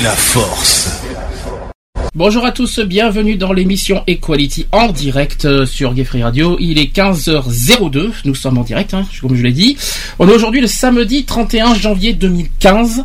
La 0.00 0.10
force. 0.10 1.02
Bonjour 2.14 2.44
à 2.44 2.52
tous, 2.52 2.80
bienvenue 2.80 3.36
dans 3.36 3.52
l'émission 3.52 4.02
Equality 4.06 4.66
en 4.72 4.88
direct 4.88 5.44
euh, 5.44 5.64
sur 5.64 5.94
Gay 5.94 6.04
Free 6.04 6.22
Radio. 6.22 6.56
Il 6.60 6.78
est 6.78 6.94
15h02, 6.94 8.10
nous 8.24 8.34
sommes 8.34 8.58
en 8.58 8.62
direct, 8.62 8.94
hein, 8.94 9.04
comme 9.20 9.34
je 9.34 9.42
l'ai 9.42 9.52
dit. 9.52 9.76
On 10.18 10.28
est 10.28 10.32
aujourd'hui 10.32 10.60
le 10.60 10.66
samedi 10.66 11.24
31 11.24 11.74
janvier 11.74 12.12
2015. 12.12 13.04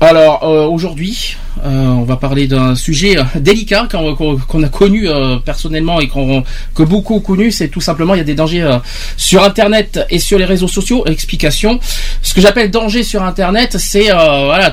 Alors 0.00 0.42
euh, 0.44 0.66
aujourd'hui, 0.66 1.36
euh, 1.64 1.86
on 1.88 2.02
va 2.02 2.16
parler 2.16 2.46
d'un 2.46 2.74
sujet 2.74 3.18
euh, 3.18 3.22
délicat 3.36 3.88
qu'on 3.90 4.62
a 4.62 4.68
connu 4.68 5.08
euh, 5.08 5.36
personnellement 5.38 6.00
et 6.00 6.08
que 6.08 6.82
beaucoup 6.82 7.14
ont 7.14 7.20
connu. 7.20 7.50
C'est 7.50 7.68
tout 7.68 7.80
simplement 7.80 8.14
il 8.14 8.18
y 8.18 8.20
a 8.20 8.24
des 8.24 8.34
dangers 8.34 8.68
sur 9.16 9.42
Internet 9.42 10.04
et 10.10 10.18
sur 10.18 10.38
les 10.38 10.44
réseaux 10.44 10.68
sociaux. 10.68 11.04
Explication. 11.06 11.80
Ce 12.22 12.34
que 12.34 12.40
j'appelle 12.40 12.70
danger 12.70 13.02
sur 13.02 13.22
Internet, 13.22 13.76
c'est 13.78 14.10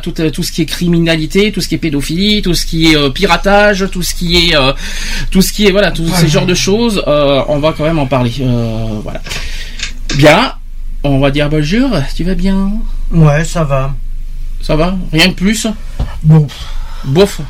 tout 0.02 0.44
ce 0.44 0.52
qui 0.52 0.62
est 0.62 0.66
criminalité, 0.66 1.52
tout 1.52 1.62
ce 1.62 1.68
qui 1.68 1.76
est 1.76 1.80
pédophilie, 1.80 2.42
tout 2.42 2.54
ce 2.54 2.66
qui 2.66 2.94
est 2.94 3.10
piratage, 3.12 3.86
tout 3.92 4.04
ce 4.04 4.14
qui 4.14 4.50
est 4.50 4.56
tout 5.32 5.42
ce 5.42 5.54
qui 5.54 5.70
voilà 5.72 5.92
tous 5.92 6.08
ces 6.16 6.28
genres 6.28 6.46
de 6.46 6.54
choses. 6.54 7.04
on 7.06 7.60
va 7.60 7.74
quand 7.78 7.86
même 7.86 8.00
en 8.00 8.08
parler. 8.08 8.34
Voilà. 9.04 9.22
Bien. 10.16 10.54
On 11.06 11.20
va 11.20 11.32
dire 11.32 11.50
bonjour. 11.50 11.90
Tu 12.16 12.24
vas 12.24 12.36
bien? 12.36 12.72
Ouais, 13.12 13.44
ça 13.44 13.64
va. 13.64 13.94
Ça 14.64 14.76
va 14.76 14.96
Rien 15.12 15.28
de 15.28 15.34
plus 15.34 15.68
Bon, 16.24 16.48
Bof. 17.04 17.42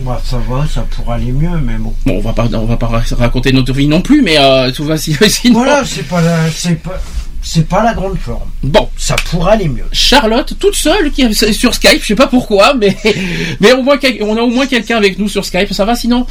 bah, 0.00 0.20
ça 0.24 0.38
va, 0.48 0.66
ça 0.72 0.82
pourrait 0.82 1.14
aller 1.16 1.32
mieux, 1.32 1.58
mais 1.62 1.74
bon. 1.78 1.92
Bon, 2.04 2.18
on 2.18 2.20
va 2.20 2.32
pas, 2.34 2.46
on 2.52 2.66
va 2.66 2.76
pas 2.76 3.02
raconter 3.16 3.50
notre 3.52 3.72
vie 3.72 3.88
non 3.88 4.02
plus, 4.02 4.20
mais 4.22 4.38
euh, 4.38 4.70
tout 4.70 4.84
va 4.84 4.96
si- 4.98 5.16
sinon. 5.28 5.54
Voilà, 5.60 5.82
c'est 5.86 6.02
pas 6.06 6.20
la, 6.20 6.50
c'est 6.50 6.74
pas, 6.82 7.00
c'est 7.40 7.66
pas 7.66 7.82
la 7.82 7.94
grande 7.94 8.18
forme. 8.18 8.50
Bon, 8.62 8.88
Ça 8.98 9.16
pourrait 9.30 9.52
aller 9.54 9.68
mieux. 9.68 9.86
Charlotte, 9.92 10.54
toute 10.58 10.74
seule, 10.76 11.10
qui 11.12 11.22
est 11.22 11.52
sur 11.52 11.74
Skype, 11.74 12.02
je 12.02 12.08
sais 12.08 12.14
pas 12.14 12.26
pourquoi, 12.26 12.74
mais 12.74 12.94
mais 13.60 13.72
au 13.72 13.82
moins 13.82 13.96
quel- 13.96 14.22
on 14.22 14.36
a 14.36 14.40
au 14.42 14.50
moins 14.50 14.66
quelqu'un 14.66 14.98
avec 14.98 15.18
nous 15.18 15.28
sur 15.30 15.44
Skype. 15.46 15.72
Ça 15.72 15.84
va 15.86 15.94
sinon? 15.94 16.26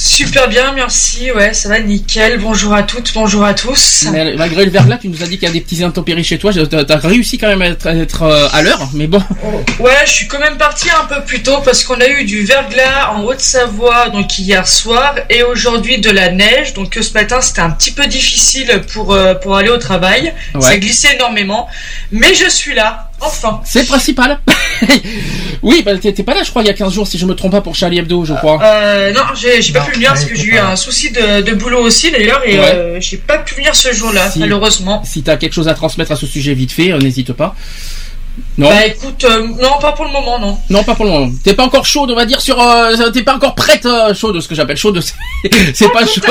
Super 0.00 0.48
bien, 0.48 0.70
merci. 0.74 1.32
Ouais, 1.32 1.52
ça 1.52 1.68
va 1.68 1.80
nickel. 1.80 2.38
Bonjour 2.38 2.72
à 2.72 2.84
toutes, 2.84 3.12
bonjour 3.14 3.44
à 3.44 3.52
tous. 3.52 4.06
Malgré 4.36 4.64
le 4.64 4.70
verglas, 4.70 4.98
tu 4.98 5.08
nous 5.08 5.24
as 5.24 5.26
dit 5.26 5.38
qu'il 5.38 5.48
y 5.48 5.50
a 5.50 5.52
des 5.52 5.60
petits 5.60 5.82
intempéries 5.82 6.22
chez 6.22 6.38
toi. 6.38 6.52
T'as 6.52 6.96
réussi 6.98 7.36
quand 7.36 7.48
même 7.48 7.62
à 7.62 7.66
être, 7.66 7.88
à 7.88 7.94
être, 7.96 8.22
euh, 8.22 8.46
à 8.52 8.62
l'heure, 8.62 8.90
mais 8.94 9.08
bon. 9.08 9.20
Ouais, 9.80 9.96
je 10.06 10.12
suis 10.12 10.28
quand 10.28 10.38
même 10.38 10.56
partie 10.56 10.88
un 10.88 11.04
peu 11.06 11.24
plus 11.24 11.42
tôt 11.42 11.58
parce 11.64 11.82
qu'on 11.82 12.00
a 12.00 12.06
eu 12.06 12.24
du 12.24 12.44
verglas 12.44 13.10
en 13.10 13.24
Haute-Savoie 13.24 14.10
donc 14.10 14.38
hier 14.38 14.68
soir 14.68 15.16
et 15.30 15.42
aujourd'hui 15.42 16.00
de 16.00 16.10
la 16.10 16.30
neige. 16.30 16.74
Donc 16.74 16.96
euh, 16.96 17.02
ce 17.02 17.12
matin 17.12 17.40
c'était 17.40 17.62
un 17.62 17.70
petit 17.70 17.90
peu 17.90 18.06
difficile 18.06 18.82
pour 18.92 19.12
euh, 19.12 19.34
pour 19.34 19.56
aller 19.56 19.70
au 19.70 19.78
travail. 19.78 20.32
Ouais. 20.54 20.60
Ça 20.60 20.76
glissait 20.76 21.16
énormément, 21.16 21.68
mais 22.12 22.34
je 22.34 22.48
suis 22.48 22.74
là, 22.74 23.07
enfin. 23.20 23.60
C'est 23.64 23.80
le 23.80 23.86
principal. 23.86 24.38
oui, 25.62 25.82
bah, 25.84 25.96
t'étais 25.98 26.22
pas 26.22 26.34
là, 26.34 26.42
je 26.42 26.50
crois, 26.50 26.62
il 26.62 26.66
y 26.66 26.70
a 26.70 26.74
15 26.74 26.92
jours, 26.92 27.06
si 27.06 27.18
je 27.18 27.26
me 27.26 27.34
trompe 27.34 27.52
pas, 27.52 27.60
pour 27.60 27.74
Charlie 27.74 27.98
Hebdo, 27.98 28.24
je 28.24 28.34
crois. 28.34 28.58
Euh, 28.62 29.12
non, 29.12 29.20
j'ai 29.34 29.60
pas 29.72 29.80
Non, 29.80 29.86
pu 29.86 29.92
venir 29.94 30.10
parce 30.10 30.24
que 30.24 30.34
j'ai 30.36 30.44
eu 30.44 30.58
un 30.58 30.76
souci 30.76 31.10
de, 31.10 31.40
de 31.42 31.52
boulot 31.54 31.80
aussi 31.80 32.10
d'ailleurs 32.10 32.42
et 32.46 32.58
Ouais. 32.58 32.72
euh, 32.74 33.00
j'ai 33.00 33.16
pas 33.18 33.38
pu 33.38 33.54
venir 33.56 33.74
ce 33.74 33.92
jour-là 33.92 34.30
Si. 34.30 34.38
malheureusement. 34.38 35.02
Si 35.04 35.22
t'as 35.22 35.36
quelque 35.36 35.54
chose 35.54 35.68
à 35.68 35.74
transmettre 35.74 36.12
à 36.12 36.16
ce 36.16 36.26
sujet 36.26 36.54
vite 36.54 36.72
fait, 36.72 36.92
euh, 36.92 36.98
n'hésite 36.98 37.32
pas. 37.32 37.54
Non, 38.56 38.68
Bah 38.68 38.86
écoute, 38.86 39.24
euh, 39.24 39.48
non 39.60 39.80
pas 39.80 39.90
pour 39.92 40.04
le 40.04 40.12
moment 40.12 40.38
non. 40.38 40.56
non, 40.70 40.84
pas 40.84 40.94
pour 40.94 41.04
le 41.04 41.10
moment. 41.10 41.32
T'es 41.42 41.54
pas 41.54 41.64
encore 41.64 41.84
chaude, 41.84 42.12
on 42.12 42.14
va 42.14 42.24
dire 42.24 42.40
sur. 42.40 42.60
euh, 42.62 43.10
T'es 43.12 43.24
pas 43.24 43.34
encore 43.34 43.56
prête 43.56 43.84
euh, 43.84 44.14
chaude, 44.14 44.40
ce 44.40 44.46
que 44.46 44.54
j'appelle 44.54 44.76
chaude. 44.76 45.00
C'est 45.74 45.88
pas 45.92 46.02
à 46.02 46.06
chaude. 46.06 46.24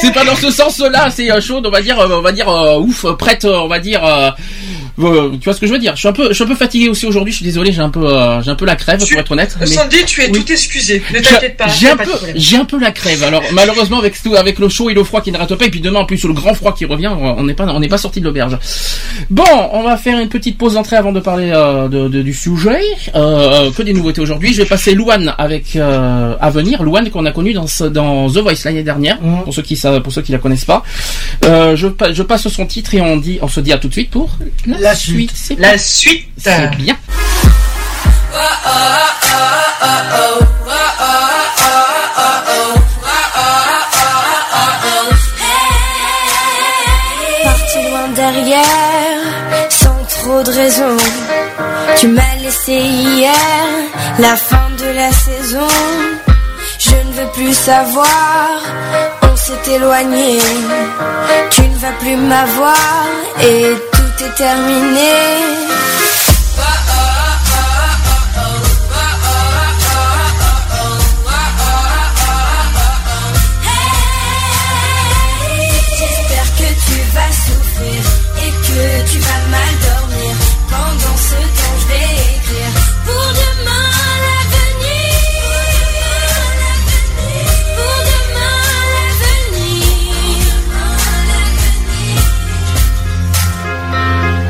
C'est 0.00 0.12
pas 0.12 0.24
dans 0.24 0.34
ce 0.34 0.50
sens-là. 0.50 1.10
C'est 1.14 1.30
euh, 1.30 1.40
chaude, 1.40 1.64
on 1.64 1.70
va 1.70 1.80
dire. 1.80 1.96
euh, 2.00 2.08
on 2.18 2.22
va 2.22 2.32
dire 2.32 2.48
euh, 2.48 2.78
ouf, 2.80 3.06
prête. 3.18 3.44
euh, 3.44 3.58
on 3.60 3.68
va 3.68 3.78
dire. 3.78 4.02
Euh, 5.00 5.04
euh, 5.04 5.30
tu 5.32 5.44
vois 5.44 5.54
ce 5.54 5.60
que 5.60 5.66
je 5.66 5.72
veux 5.72 5.78
dire 5.78 5.92
Je 5.94 6.00
suis 6.00 6.08
un 6.08 6.12
peu, 6.12 6.28
je 6.28 6.34
suis 6.34 6.44
un 6.44 6.46
peu 6.46 6.54
fatigué 6.54 6.88
aussi 6.88 7.06
aujourd'hui. 7.06 7.32
Je 7.32 7.36
suis 7.38 7.44
désolé, 7.44 7.72
j'ai 7.72 7.80
un 7.82 7.90
peu, 7.90 8.06
euh, 8.06 8.42
j'ai 8.42 8.50
un 8.50 8.54
peu 8.54 8.64
la 8.66 8.76
crève 8.76 9.02
Tu- 9.02 9.12
pour 9.14 9.20
être 9.20 9.32
honnête. 9.32 9.56
mais- 9.60 9.66
Sandy, 9.66 10.04
tu 10.06 10.22
es 10.22 10.30
Oui. 10.30 10.44
tout 10.44 10.52
excusé. 10.52 11.02
Ne 11.12 11.16
J'ai- 11.16 11.22
t'inquiète 11.22 11.56
pas. 11.56 11.68
J'ai 11.68 11.90
un 11.90 11.96
peu, 11.96 12.10
j'ai 12.34 12.56
un 12.56 12.64
peu 12.64 12.78
la 12.78 12.90
crève. 12.92 13.22
Alors 13.24 13.42
malheureusement 13.52 13.98
avec 13.98 14.20
tout, 14.22 14.34
avec 14.34 14.58
le 14.58 14.68
chaud 14.68 14.90
et 14.90 14.94
le 14.94 15.04
froid 15.04 15.20
qui 15.20 15.32
n'arrête 15.32 15.54
pas, 15.54 15.64
et 15.66 15.70
puis 15.70 15.80
demain 15.80 16.00
en 16.00 16.04
plus 16.04 16.18
sur 16.18 16.28
le 16.28 16.34
grand 16.34 16.54
froid 16.54 16.74
qui 16.74 16.84
revient, 16.84 17.08
on 17.08 17.42
n'est 17.44 17.54
pas, 17.54 17.66
on 17.66 17.80
n'est 17.80 17.88
pas 17.88 17.98
sorti 17.98 18.20
de 18.20 18.24
l'auberge. 18.26 18.56
Bon, 19.30 19.44
on 19.72 19.82
va 19.82 19.96
faire 19.96 20.18
une 20.20 20.28
petite 20.28 20.58
pause 20.58 20.74
d'entrée 20.74 20.96
avant 20.96 21.12
de 21.12 21.20
parler 21.20 21.50
euh, 21.54 21.88
de, 21.88 22.08
de- 22.08 22.22
du 22.22 22.32
sujet. 22.34 22.80
Euh, 23.14 23.70
que 23.72 23.82
des 23.82 23.92
nouveautés 23.92 24.20
aujourd'hui. 24.20 24.52
Je 24.52 24.62
vais 24.62 24.68
passer 24.68 24.94
Louane 24.94 25.34
avec 25.38 25.76
euh, 25.76 26.34
à 26.40 26.50
venir. 26.50 26.82
Louane 26.82 27.10
qu'on 27.10 27.26
a 27.26 27.32
connu 27.32 27.52
dans 27.52 27.66
ce- 27.66 27.84
dans 27.84 28.28
The 28.30 28.38
Voice 28.38 28.52
l'année 28.64 28.82
dernière. 28.82 29.20
Mhm. 29.22 29.42
Pour 29.44 29.54
ceux 29.54 29.62
qui 29.62 29.76
savent, 29.76 30.00
pour 30.02 30.12
ceux 30.12 30.22
qui 30.22 30.32
la 30.32 30.38
connaissent 30.38 30.64
pas. 30.64 30.82
Euh, 31.44 31.74
je, 31.76 31.88
je 32.12 32.22
passe 32.22 32.46
son 32.48 32.66
titre 32.66 32.94
et 32.94 33.00
on 33.00 33.16
dit, 33.16 33.38
on 33.42 33.48
se 33.48 33.60
dit 33.60 33.72
à 33.72 33.78
tout 33.78 33.88
de 33.88 33.92
suite 33.92 34.10
pour 34.10 34.30
La 34.66 34.83
suite. 34.92 35.32
C'est 35.34 35.58
La 35.58 35.78
suite. 35.78 36.28
c'est 36.36 36.68
bien. 36.76 36.96
Parti 47.44 47.78
loin 47.88 48.08
derrière, 48.14 49.20
sans 49.70 50.04
trop 50.16 50.42
de 50.42 50.52
raison. 50.52 50.96
Tu 51.96 52.08
m'as 52.08 52.36
laissé 52.42 52.72
hier, 52.72 53.32
la 54.18 54.36
fin 54.36 54.68
de 54.78 54.88
la 54.94 55.10
saison. 55.12 55.68
Je 56.78 56.90
ne 56.90 57.12
veux 57.12 57.30
plus 57.32 57.54
savoir, 57.54 58.60
on 59.22 59.36
s'est 59.36 59.72
éloigné. 59.76 60.38
Tu 61.50 61.62
ne 61.62 61.78
vas 61.78 61.92
plus 62.00 62.16
m'avoir 62.16 63.06
et 63.40 63.72
tout 63.92 64.03
est 64.22 64.34
terminé. 64.34 65.83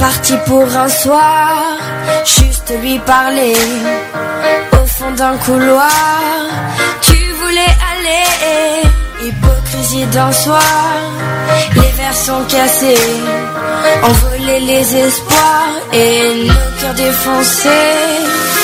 Parti 0.05 0.35
pour 0.45 0.69
un 0.77 0.89
soir, 0.91 1.79
juste 2.27 2.71
lui 2.83 2.99
parler. 2.99 3.57
Au 4.75 4.85
fond 4.85 5.11
d'un 5.13 5.35
couloir, 5.39 5.91
tu 7.01 7.17
voulais 7.41 7.75
aller. 7.91 8.87
Hypocrisie 9.27 10.05
d'un 10.13 10.31
soir, 10.31 10.93
les 11.75 11.91
verres 11.97 12.21
sont 12.29 12.45
cassés, 12.51 13.07
envoler 14.03 14.61
les 14.61 14.95
espoirs 14.95 15.75
et 15.95 16.49
nos 16.49 16.81
cœurs 16.81 16.95
défoncés. 17.07 18.64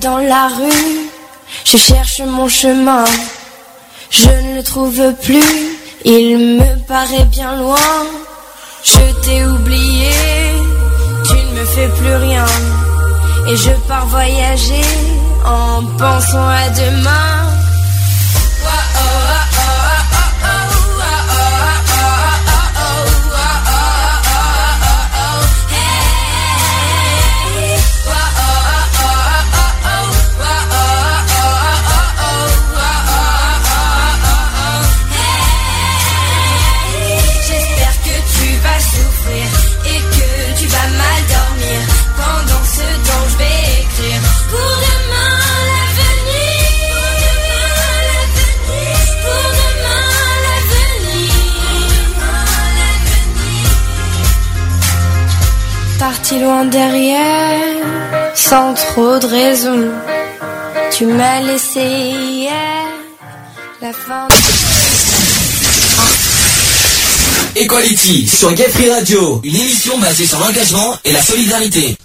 Dans 0.00 0.18
la 0.18 0.48
rue, 0.48 1.10
je 1.64 1.76
cherche 1.76 2.20
mon 2.20 2.48
chemin, 2.48 3.04
je 4.10 4.28
ne 4.28 4.56
le 4.56 4.62
trouve 4.62 5.14
plus, 5.22 5.42
il 6.04 6.58
me 6.58 6.86
paraît 6.86 7.24
bien 7.26 7.56
loin. 7.56 7.90
Je 8.84 9.12
t'ai 9.22 9.44
oublié, 9.44 10.10
tu 11.26 11.34
ne 11.34 11.60
me 11.60 11.64
fais 11.64 11.88
plus 11.88 12.14
rien, 12.14 12.46
et 13.48 13.56
je 13.56 13.70
pars 13.88 14.06
voyager 14.06 14.84
en 15.44 15.84
pensant 15.98 16.48
à 16.48 16.68
demain. 16.70 17.57
Parti 56.28 56.44
loin 56.44 56.66
derrière, 56.66 58.34
sans 58.34 58.74
trop 58.74 59.18
de 59.18 59.26
raison. 59.26 59.90
Tu 60.92 61.06
m'as 61.06 61.40
laissé 61.40 61.80
hier 61.80 62.52
la 63.80 63.94
fin. 63.94 64.28
Equality 67.56 68.26
sur 68.26 68.52
Gay 68.52 68.68
Free 68.68 68.90
Radio, 68.90 69.40
une 69.42 69.56
émission 69.56 69.96
basée 69.96 70.26
sur 70.26 70.38
l'engagement 70.38 70.98
et 71.02 71.12
la 71.12 71.22
solidarité. 71.22 71.96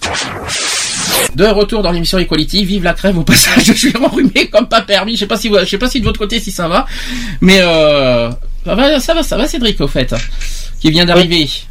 De 1.34 1.44
retour 1.44 1.82
dans 1.82 1.92
l'émission 1.92 2.18
Equality, 2.18 2.64
vive 2.64 2.84
la 2.84 2.94
crève 2.94 3.18
au 3.18 3.24
passage, 3.24 3.64
je 3.66 3.72
suis 3.74 3.94
enrhumé 3.98 4.48
comme 4.48 4.68
pas 4.68 4.80
permis, 4.80 5.16
je 5.16 5.20
sais 5.20 5.26
pas 5.26 5.36
si 5.36 5.50
vous, 5.50 5.58
je 5.58 5.66
sais 5.66 5.76
pas 5.76 5.90
si 5.90 6.00
de 6.00 6.06
votre 6.06 6.18
côté 6.18 6.40
si 6.40 6.50
ça 6.50 6.66
va, 6.66 6.86
mais 7.42 7.58
euh, 7.60 8.30
ça 8.64 8.74
va, 8.74 9.00
ça 9.00 9.12
va, 9.12 9.22
ça 9.22 9.36
va 9.36 9.46
Cédric 9.46 9.78
au 9.82 9.88
fait, 9.88 10.14
qui 10.80 10.90
vient 10.90 11.04
d'arriver. 11.04 11.40
Oui, 11.40 11.66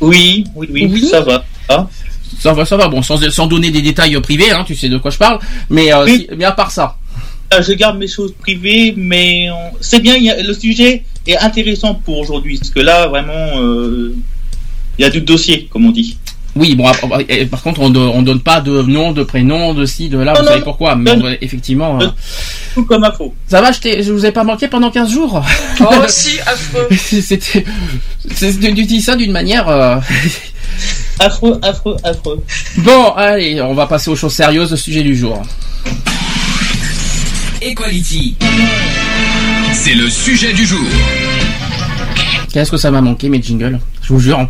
oui, 0.00 0.44
oui, 0.54 0.68
Oui. 0.72 1.06
ça 1.10 1.20
va. 1.20 1.44
Ça 2.38 2.52
va, 2.52 2.64
ça 2.66 2.76
va, 2.76 2.88
bon, 2.88 3.02
sans, 3.02 3.18
sans 3.30 3.46
donner 3.46 3.70
des 3.70 3.80
détails 3.82 4.20
privés, 4.20 4.50
hein, 4.50 4.62
tu 4.66 4.74
sais 4.74 4.88
de 4.88 4.98
quoi 4.98 5.10
je 5.10 5.16
parle, 5.16 5.38
mais, 5.70 5.92
euh, 5.92 6.04
Oui. 6.04 6.26
si- 6.28 6.36
mais 6.36 6.44
à 6.44 6.52
part 6.52 6.70
ça. 6.70 6.96
Euh, 7.54 7.62
Je 7.62 7.72
garde 7.72 7.98
mes 7.98 8.08
choses 8.08 8.34
privées, 8.38 8.92
mais 8.96 9.48
on- 9.50 9.76
c'est 9.80 10.00
bien, 10.00 10.16
il 10.16 10.24
y 10.24 10.30
a- 10.30 10.42
le 10.42 10.52
sujet 10.52 11.04
est 11.26 11.36
intéressant 11.38 11.94
pour 11.94 12.18
aujourd'hui, 12.18 12.58
parce 12.58 12.70
que 12.70 12.80
là, 12.80 13.06
vraiment, 13.06 13.60
euh, 13.60 14.14
il 14.98 15.02
y 15.02 15.04
a 15.04 15.10
du 15.10 15.20
dossier, 15.22 15.68
comme 15.70 15.86
on 15.86 15.92
dit. 15.92 16.18
Oui, 16.56 16.74
bon, 16.74 16.84
par 17.50 17.62
contre, 17.62 17.80
on, 17.82 17.90
do- 17.90 18.10
on 18.14 18.22
donne 18.22 18.40
pas 18.40 18.60
de 18.62 18.80
nom, 18.82 19.12
de 19.12 19.22
prénom, 19.22 19.74
de 19.74 19.84
ci, 19.84 20.08
de 20.08 20.16
là, 20.18 20.32
Non, 20.32 20.38
vous 20.40 20.44
non, 20.46 20.52
savez 20.52 20.62
pourquoi, 20.64 20.96
mais 20.96 21.10
non. 21.10 21.16
on 21.18 21.20
doit- 21.20 21.32
effectivement. 21.42 22.00
euh, 22.00 22.06
Tout 22.74 22.84
comme 22.86 23.04
info. 23.04 23.34
Ça 23.46 23.60
va, 23.60 23.72
je, 23.72 23.80
t'ai- 23.80 24.02
je 24.02 24.10
vous 24.10 24.24
ai 24.24 24.32
pas 24.32 24.42
manqué 24.42 24.66
pendant 24.66 24.90
15 24.90 25.10
jours 25.12 25.44
Oh, 25.80 25.84
si, 26.08 26.38
affreux. 26.40 26.88
C'était. 26.96 27.64
Tu 28.38 28.84
dis 28.84 29.02
ça 29.02 29.16
d'une 29.16 29.32
manière. 29.32 29.68
euh, 29.68 29.96
Affreux, 31.20 31.58
affreux, 31.62 31.96
affreux. 32.04 32.42
Bon, 32.78 33.10
allez, 33.16 33.60
on 33.62 33.74
va 33.74 33.86
passer 33.86 34.10
aux 34.10 34.16
choses 34.16 34.32
sérieuses, 34.34 34.70
le 34.70 34.76
sujet 34.76 35.02
du 35.02 35.16
jour. 35.16 35.42
Equality. 37.62 38.34
C'est 39.72 39.94
le 39.94 40.08
sujet 40.08 40.52
du 40.52 40.64
jour. 40.66 40.84
Qu'est-ce 42.52 42.70
que 42.70 42.76
ça 42.76 42.90
m'a 42.90 43.00
manqué, 43.00 43.28
mes 43.28 43.42
jingles? 43.42 43.78
Je 44.06 44.12
vous 44.12 44.20
jure. 44.20 44.46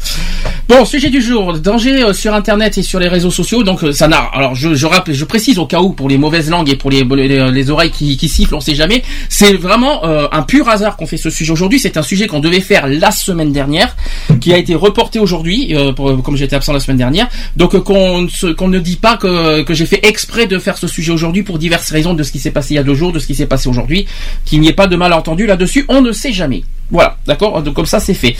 Bon, 0.68 0.84
sujet 0.84 1.08
du 1.08 1.22
jour, 1.22 1.54
danger 1.58 2.02
euh, 2.02 2.12
sur 2.12 2.34
Internet 2.34 2.76
et 2.76 2.82
sur 2.82 2.98
les 3.00 3.08
réseaux 3.08 3.30
sociaux. 3.30 3.62
Donc, 3.62 3.82
euh, 3.84 3.92
ça 3.92 4.06
n'a. 4.06 4.18
Alors, 4.34 4.54
je, 4.54 4.74
je 4.74 4.84
rappelle, 4.84 5.14
je 5.14 5.24
précise 5.24 5.58
au 5.58 5.64
cas 5.64 5.80
où 5.80 5.90
pour 5.94 6.10
les 6.10 6.18
mauvaises 6.18 6.50
langues 6.50 6.68
et 6.68 6.76
pour 6.76 6.90
les, 6.90 7.04
les, 7.04 7.50
les 7.50 7.70
oreilles 7.70 7.90
qui, 7.90 8.18
qui 8.18 8.28
sifflent, 8.28 8.54
on 8.54 8.60
sait 8.60 8.74
jamais. 8.74 9.02
C'est 9.30 9.54
vraiment 9.54 10.04
euh, 10.04 10.26
un 10.30 10.42
pur 10.42 10.68
hasard 10.68 10.96
qu'on 10.98 11.06
fait 11.06 11.16
ce 11.16 11.30
sujet 11.30 11.52
aujourd'hui. 11.52 11.78
C'est 11.78 11.96
un 11.96 12.02
sujet 12.02 12.26
qu'on 12.26 12.40
devait 12.40 12.60
faire 12.60 12.86
la 12.86 13.10
semaine 13.10 13.50
dernière, 13.52 13.96
qui 14.42 14.52
a 14.52 14.58
été 14.58 14.74
reporté 14.74 15.18
aujourd'hui, 15.20 15.74
euh, 15.74 15.92
pour- 15.92 16.22
comme 16.22 16.36
j'étais 16.36 16.56
absent 16.56 16.74
la 16.74 16.80
semaine 16.80 16.98
dernière. 16.98 17.28
Donc, 17.56 17.74
euh, 17.74 17.80
qu'on 17.80 18.22
ne 18.22 18.52
qu'on 18.52 18.68
ne 18.68 18.78
dit 18.78 18.96
pas 18.96 19.16
que, 19.16 19.62
que 19.62 19.72
j'ai 19.72 19.86
fait 19.86 20.00
exprès 20.06 20.46
de 20.46 20.58
faire 20.58 20.76
ce 20.76 20.86
sujet 20.86 21.12
aujourd'hui 21.12 21.44
pour 21.44 21.58
diverses 21.58 21.90
raisons 21.90 22.12
de 22.12 22.22
ce 22.22 22.30
qui 22.32 22.40
s'est 22.40 22.50
passé 22.50 22.74
il 22.74 22.76
y 22.76 22.80
a 22.80 22.82
deux 22.82 22.94
jours, 22.94 23.12
de 23.12 23.20
ce 23.20 23.26
qui 23.26 23.34
s'est 23.34 23.46
passé 23.46 23.70
aujourd'hui, 23.70 24.06
qu'il 24.44 24.60
n'y 24.60 24.68
ait 24.68 24.72
pas 24.74 24.86
de 24.86 24.96
malentendu 24.96 25.46
là-dessus. 25.46 25.86
On 25.88 26.02
ne 26.02 26.12
sait 26.12 26.32
jamais. 26.32 26.62
Voilà, 26.90 27.16
d'accord? 27.26 27.62
Donc 27.62 27.74
comme 27.74 27.86
ça, 27.86 28.00
c'est 28.00 28.14
fait. 28.14 28.36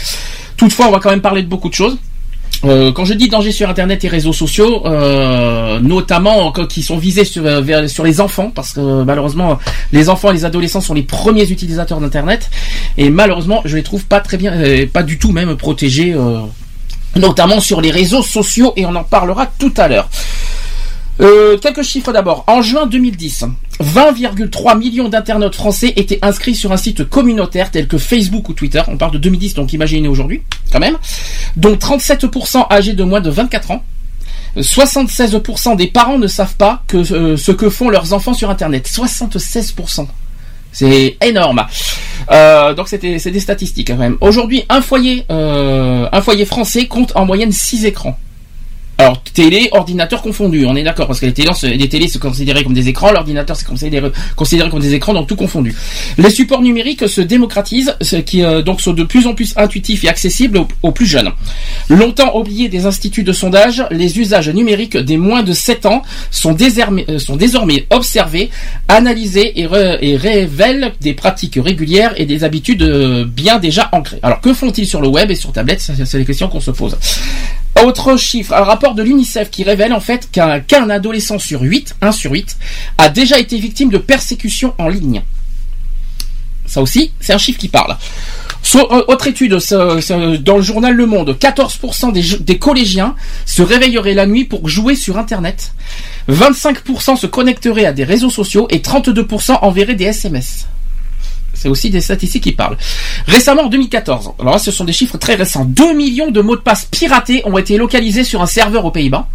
Toutefois, 0.57 0.87
on 0.87 0.91
va 0.91 0.99
quand 0.99 1.11
même 1.11 1.21
parler 1.21 1.43
de 1.43 1.47
beaucoup 1.47 1.69
de 1.69 1.73
choses. 1.75 1.97
Euh, 2.65 2.91
quand 2.91 3.05
je 3.05 3.13
dis 3.13 3.29
danger 3.29 3.51
sur 3.51 3.69
Internet 3.69 4.03
et 4.03 4.07
réseaux 4.07 4.33
sociaux, 4.33 4.81
euh, 4.85 5.79
notamment 5.79 6.51
qui 6.51 6.81
sont 6.81 6.97
visés 6.97 7.23
sur, 7.23 7.43
euh, 7.45 7.87
sur 7.87 8.03
les 8.03 8.19
enfants, 8.19 8.51
parce 8.53 8.73
que 8.73 9.03
malheureusement 9.03 9.59
les 9.91 10.09
enfants 10.09 10.31
et 10.31 10.33
les 10.33 10.45
adolescents 10.45 10.81
sont 10.81 10.95
les 10.95 11.03
premiers 11.03 11.49
utilisateurs 11.51 11.99
d'Internet, 11.99 12.49
et 12.97 13.11
malheureusement 13.11 13.61
je 13.65 13.75
les 13.75 13.83
trouve 13.83 14.05
pas 14.05 14.21
très 14.21 14.37
bien, 14.37 14.53
pas 14.91 15.03
du 15.03 15.19
tout 15.19 15.31
même 15.31 15.55
protégés, 15.55 16.15
notamment 17.15 17.59
sur 17.59 17.79
les 17.79 17.91
réseaux 17.91 18.23
sociaux, 18.23 18.73
et 18.75 18.87
on 18.87 18.95
en 18.95 19.03
parlera 19.03 19.45
tout 19.45 19.73
à 19.77 19.87
l'heure. 19.87 20.09
Euh, 21.19 21.57
quelques 21.57 21.83
chiffres 21.83 22.11
d'abord. 22.11 22.43
En 22.47 22.61
juin 22.61 22.85
2010, 22.85 23.45
20,3 23.81 24.77
millions 24.77 25.09
d'internautes 25.09 25.55
français 25.55 25.93
étaient 25.95 26.19
inscrits 26.21 26.55
sur 26.55 26.71
un 26.71 26.77
site 26.77 27.03
communautaire 27.09 27.71
tel 27.71 27.87
que 27.87 27.97
Facebook 27.97 28.49
ou 28.49 28.53
Twitter. 28.53 28.81
On 28.87 28.97
parle 28.97 29.13
de 29.13 29.17
2010, 29.17 29.55
donc 29.55 29.73
imaginez 29.73 30.07
aujourd'hui, 30.07 30.41
quand 30.71 30.79
même. 30.79 30.97
Dont 31.55 31.75
37% 31.75 32.71
âgés 32.71 32.93
de 32.93 33.03
moins 33.03 33.21
de 33.21 33.29
24 33.29 33.71
ans. 33.71 33.83
76% 34.55 35.75
des 35.75 35.87
parents 35.87 36.17
ne 36.17 36.27
savent 36.27 36.55
pas 36.55 36.83
euh, 36.93 37.37
ce 37.37 37.51
que 37.51 37.69
font 37.69 37.89
leurs 37.89 38.13
enfants 38.13 38.33
sur 38.33 38.49
Internet. 38.49 38.87
76%. 38.87 40.07
C'est 40.71 41.17
énorme. 41.25 41.65
Euh, 42.29 42.73
donc 42.73 42.87
c'était 42.87 43.19
c'est 43.19 43.31
des 43.31 43.39
statistiques 43.39 43.87
quand 43.87 43.97
même. 43.97 44.17
Aujourd'hui, 44.21 44.63
un 44.69 44.81
foyer, 44.81 45.25
euh, 45.31 46.07
un 46.11 46.21
foyer 46.21 46.45
français 46.45 46.85
compte 46.87 47.13
en 47.15 47.25
moyenne 47.25 47.51
6 47.51 47.85
écrans. 47.85 48.17
Alors 48.99 49.21
télé, 49.21 49.69
ordinateur 49.73 50.23
confondu, 50.23 50.65
on 50.65 50.75
est 50.75 50.81
d'accord 50.83 51.05
parce 51.05 51.19
que 51.19 51.27
les 51.27 51.33
télés, 51.33 51.51
les 51.63 51.87
télés 51.87 52.07
c'est 52.07 52.17
considéré 52.19 52.63
comme 52.63 52.73
des 52.73 52.87
écrans, 52.87 53.11
l'ordinateur 53.11 53.55
c'est 53.55 53.67
considéré, 53.67 54.11
comme 54.35 54.79
des 54.79 54.93
écrans, 54.95 55.13
donc 55.13 55.27
tout 55.27 55.35
confondu. 55.35 55.75
Les 56.17 56.31
supports 56.31 56.61
numériques 56.63 57.07
se 57.07 57.21
démocratisent, 57.21 57.95
ce 58.01 58.15
qui 58.15 58.43
euh, 58.43 58.63
donc 58.63 58.81
sont 58.81 58.93
de 58.93 59.03
plus 59.03 59.27
en 59.27 59.35
plus 59.35 59.53
intuitifs 59.55 60.03
et 60.03 60.09
accessibles 60.09 60.61
aux, 60.81 60.91
plus 60.91 61.05
jeunes. 61.05 61.29
Longtemps 61.89 62.35
oubliés 62.35 62.69
des 62.69 62.87
instituts 62.87 63.23
de 63.23 63.33
sondage, 63.33 63.85
les 63.91 64.17
usages 64.17 64.49
numériques 64.49 64.97
des 64.97 65.17
moins 65.17 65.43
de 65.43 65.53
7 65.53 65.85
ans 65.85 66.01
sont, 66.31 66.53
désormais- 66.53 67.05
euh, 67.07 67.19
sont 67.19 67.35
désormais 67.35 67.85
observés, 67.91 68.49
analysés 68.87 69.59
et, 69.61 69.67
et 70.01 70.17
révèlent 70.17 70.93
des 71.01 71.13
pratiques 71.13 71.59
régulières 71.63 72.13
et 72.17 72.25
des 72.25 72.43
habitudes 72.43 72.81
euh, 72.81 73.25
bien 73.25 73.59
déjà 73.59 73.89
ancrées. 73.91 74.17
Alors 74.23 74.41
que 74.41 74.53
font-ils 74.53 74.87
sur 74.87 75.01
le 75.01 75.07
web 75.07 75.29
et 75.29 75.35
sur 75.35 75.51
tablette? 75.51 75.81
C'est 75.81 76.17
les 76.17 76.25
questions 76.25 76.47
qu'on 76.47 76.61
se 76.61 76.71
pose. 76.71 76.97
Autre 77.85 78.17
chiffre, 78.17 78.53
un 78.53 78.63
rapport 78.63 78.95
de 78.95 79.03
l'UNICEF 79.03 79.49
qui 79.51 79.63
révèle 79.63 79.93
en 79.93 79.99
fait 79.99 80.29
qu'un 80.31 80.89
adolescent 80.89 81.39
sur 81.39 81.61
8, 81.61 81.95
1 82.01 82.11
sur 82.11 82.31
8, 82.31 82.57
a 82.97 83.09
déjà 83.09 83.39
été 83.39 83.57
victime 83.57 83.89
de 83.89 83.97
persécutions 83.97 84.73
en 84.77 84.87
ligne. 84.87 85.21
Ça 86.65 86.81
aussi, 86.81 87.11
c'est 87.21 87.33
un 87.33 87.37
chiffre 87.37 87.59
qui 87.59 87.69
parle. 87.69 87.95
Euh, 88.75 89.03
autre 89.07 89.27
étude, 89.27 89.51
dans 89.53 90.57
le 90.57 90.61
journal 90.61 90.93
Le 90.93 91.05
Monde, 91.05 91.37
14% 91.39 92.11
des, 92.11 92.21
je- 92.21 92.35
des 92.37 92.57
collégiens 92.57 93.15
se 93.45 93.61
réveilleraient 93.61 94.13
la 94.15 94.25
nuit 94.27 94.43
pour 94.43 94.67
jouer 94.67 94.95
sur 94.95 95.17
Internet. 95.17 95.71
25% 96.27 97.15
se 97.15 97.27
connecteraient 97.27 97.85
à 97.85 97.93
des 97.93 98.03
réseaux 98.03 98.29
sociaux 98.29 98.67
et 98.69 98.79
32% 98.79 99.59
enverraient 99.61 99.95
des 99.95 100.05
SMS. 100.05 100.67
C'est 101.57 101.69
aussi 101.69 101.89
des 101.89 102.01
statistiques 102.01 102.43
qui 102.43 102.51
parlent. 102.51 102.77
Récemment, 103.25 103.63
en 103.63 103.69
2014, 103.69 104.31
alors 104.39 104.53
là, 104.53 104.59
ce 104.59 104.71
sont 104.71 104.83
des 104.83 104.93
chiffres 104.93 105.17
très 105.17 105.35
récents, 105.35 105.65
2 105.65 105.93
millions 105.93 106.31
de 106.31 106.41
mots 106.41 106.55
de 106.55 106.61
passe 106.61 106.85
piratés 106.85 107.41
ont 107.45 107.57
été 107.57 107.77
localisés 107.77 108.23
sur 108.23 108.41
un 108.41 108.45
serveur 108.45 108.85
aux 108.85 108.91
Pays-Bas, 108.91 109.27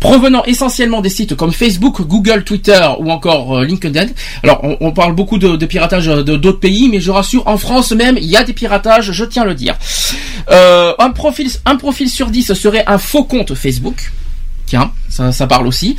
provenant 0.00 0.44
essentiellement 0.44 1.00
des 1.00 1.08
sites 1.08 1.34
comme 1.36 1.52
Facebook, 1.52 2.02
Google, 2.02 2.44
Twitter 2.44 2.86
ou 2.98 3.10
encore 3.10 3.58
euh, 3.58 3.64
LinkedIn. 3.64 4.08
Alors, 4.42 4.64
on, 4.80 4.92
parle 4.92 5.14
beaucoup 5.14 5.38
de, 5.38 5.64
piratage 5.66 6.06
de 6.06 6.36
d'autres 6.36 6.60
pays, 6.60 6.88
mais 6.88 7.00
je 7.00 7.10
rassure, 7.10 7.46
en 7.46 7.58
France 7.58 7.92
même, 7.92 8.16
il 8.16 8.24
y 8.24 8.36
a 8.36 8.44
des 8.44 8.54
piratages, 8.54 9.12
je 9.12 9.24
tiens 9.24 9.42
à 9.42 9.46
le 9.46 9.54
dire. 9.54 9.76
Euh, 10.50 10.94
un, 10.98 11.10
profil, 11.10 11.50
un 11.66 11.76
profil 11.76 12.08
sur 12.08 12.30
10 12.30 12.54
serait 12.54 12.84
un 12.86 12.98
faux 12.98 13.24
compte 13.24 13.54
Facebook. 13.54 14.10
Tiens, 14.70 14.92
ça, 15.08 15.48
parle 15.48 15.66
aussi. 15.66 15.96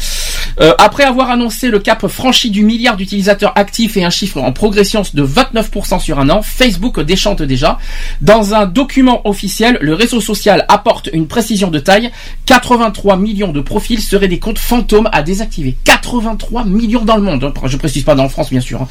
Euh, 0.61 0.73
après 0.79 1.03
avoir 1.03 1.29
annoncé 1.29 1.67
le 1.67 1.79
cap 1.79 2.07
franchi 2.07 2.51
du 2.51 2.63
milliard 2.63 2.95
d'utilisateurs 2.95 3.51
actifs 3.57 3.97
et 3.97 4.05
un 4.05 4.09
chiffre 4.09 4.37
en 4.41 4.53
progression 4.53 5.03
de 5.13 5.25
29% 5.25 5.99
sur 5.99 6.19
un 6.19 6.29
an, 6.29 6.41
Facebook 6.41 7.01
déchante 7.01 7.41
déjà. 7.41 7.79
Dans 8.21 8.53
un 8.53 8.67
document 8.67 9.27
officiel, 9.27 9.77
le 9.81 9.93
réseau 9.93 10.21
social 10.21 10.63
apporte 10.69 11.09
une 11.11 11.27
précision 11.27 11.69
de 11.69 11.79
taille. 11.79 12.11
83 12.45 13.17
millions 13.17 13.51
de 13.51 13.59
profils 13.59 13.99
seraient 14.01 14.29
des 14.29 14.39
comptes 14.39 14.57
fantômes 14.57 15.09
à 15.11 15.21
désactiver. 15.21 15.75
83 15.83 16.63
millions 16.63 17.03
dans 17.03 17.17
le 17.17 17.23
monde. 17.23 17.43
hein. 17.43 17.53
Je 17.65 17.75
précise 17.75 18.05
pas 18.05 18.15
dans 18.15 18.29
France, 18.29 18.51
bien 18.51 18.61
sûr. 18.61 18.81
hein. 18.83 18.87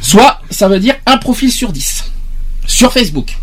Soit, 0.00 0.40
ça 0.48 0.68
veut 0.68 0.78
dire 0.80 0.94
un 1.04 1.18
profil 1.18 1.52
sur 1.52 1.70
10. 1.70 2.10
Sur 2.66 2.94
Facebook. 2.94 3.36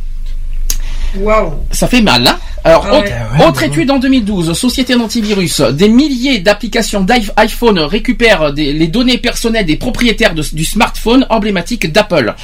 Waouh. 1.16 1.54
Ça 1.72 1.88
fait 1.88 2.02
mal, 2.02 2.26
hein 2.28 2.38
Alors, 2.64 2.86
Ah 2.88 2.92
ouais. 2.92 2.98
autre, 3.00 3.08
Ouais, 3.40 3.46
autre 3.48 3.62
ouais. 3.62 3.68
étude 3.68 3.92
en 3.92 3.98
2012, 4.00 4.52
société 4.54 4.94
d'antivirus, 4.96 5.62
des 5.62 5.88
milliers 5.88 6.40
d'applications 6.40 7.02
d'iPhone 7.02 7.80
récupèrent 7.80 8.52
des- 8.52 8.74
les 8.74 8.88
données 8.88 9.18
personnelles 9.18 9.66
des 9.66 9.78
propriétaires 9.78 10.34
de- 10.36 10.44
du 10.52 10.66
smartphone 10.66 11.26
emblématique 11.30 11.92
d'Apple. 11.92 12.36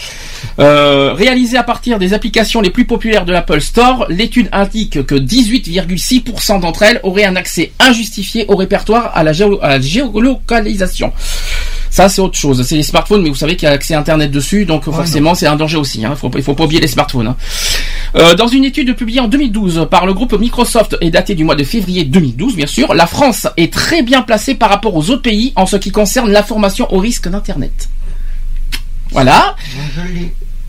Euh, 0.59 1.13
réalisée 1.13 1.57
à 1.57 1.63
partir 1.63 1.99
des 1.99 2.13
applications 2.13 2.61
les 2.61 2.69
plus 2.69 2.85
populaires 2.85 3.25
de 3.25 3.33
l'Apple 3.33 3.59
Store, 3.59 4.05
l'étude 4.09 4.47
indique 4.53 5.05
que 5.05 5.15
18,6% 5.15 6.59
d'entre 6.59 6.83
elles 6.83 6.99
auraient 7.03 7.25
un 7.25 7.35
accès 7.35 7.71
injustifié 7.79 8.45
au 8.47 8.55
répertoire 8.55 9.11
à 9.15 9.23
la, 9.23 9.33
géo- 9.33 9.59
à 9.61 9.69
la 9.69 9.81
géolocalisation. 9.81 11.11
Ça, 11.93 12.09
c'est 12.09 12.21
autre 12.21 12.39
chose. 12.39 12.65
C'est 12.65 12.75
les 12.75 12.81
smartphones, 12.81 13.21
mais 13.21 13.29
vous 13.29 13.35
savez 13.35 13.55
qu'il 13.55 13.67
y 13.67 13.69
a 13.69 13.75
accès 13.75 13.93
à 13.93 13.99
Internet 13.99 14.31
dessus, 14.31 14.65
donc 14.65 14.85
forcément, 14.85 15.35
c'est 15.35 15.45
un 15.45 15.55
danger 15.55 15.77
aussi. 15.77 16.03
Hein. 16.03 16.15
Faut, 16.15 16.31
il 16.35 16.41
faut 16.41 16.55
pas 16.55 16.63
oublier 16.63 16.81
les 16.81 16.87
smartphones. 16.87 17.27
hein. 17.27 17.35
Euh, 18.15 18.33
dans 18.33 18.47
une 18.47 18.65
étude 18.65 18.95
publiée 18.95 19.19
en 19.19 19.27
2012 19.27 19.87
par 19.91 20.07
le 20.07 20.13
groupe 20.15 20.33
Microsoft 20.33 20.97
et 21.01 21.11
datée 21.11 21.35
du 21.35 21.43
mois 21.43 21.53
de 21.53 21.63
février 21.63 22.03
2012, 22.03 22.55
bien 22.55 22.65
sûr, 22.65 22.95
la 22.95 23.05
France 23.05 23.45
est 23.57 23.71
très 23.71 24.01
bien 24.01 24.23
placée 24.23 24.55
par 24.55 24.71
rapport 24.71 24.95
aux 24.95 25.11
autres 25.11 25.21
pays 25.21 25.53
en 25.55 25.67
ce 25.67 25.75
qui 25.75 25.91
concerne 25.91 26.31
l'information 26.31 26.91
au 26.91 26.97
risque 26.97 27.27
d'Internet. 27.29 27.89
Voilà. 29.11 29.55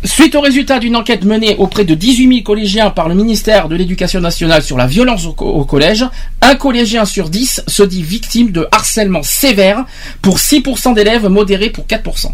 Suite 0.05 0.35
au 0.35 0.41
résultat 0.43 0.79
d'une 0.81 0.97
enquête 0.97 1.25
menée 1.25 1.57
auprès 1.59 1.85
de 1.85 1.95
18 1.95 2.29
000 2.29 2.43
collégiens 2.43 2.91
par 2.91 3.09
le 3.09 3.15
ministère 3.15 3.69
de 3.69 3.75
l'Éducation 3.77 4.21
nationale 4.21 4.63
sur 4.63 4.77
la 4.77 4.87
violence 4.87 5.25
au, 5.25 5.33
co- 5.33 5.47
au 5.51 5.65
collège, 5.65 6.05
un 6.43 6.55
collégien 6.57 7.07
sur 7.07 7.31
10 7.31 7.63
se 7.67 7.83
dit 7.83 8.03
victime 8.03 8.51
de 8.53 8.69
harcèlement 8.71 9.23
sévère 9.23 9.85
pour 10.21 10.39
6% 10.39 10.95
d'élèves, 10.95 11.27
modéré 11.29 11.71
pour 11.71 11.87
4%. 11.87 12.33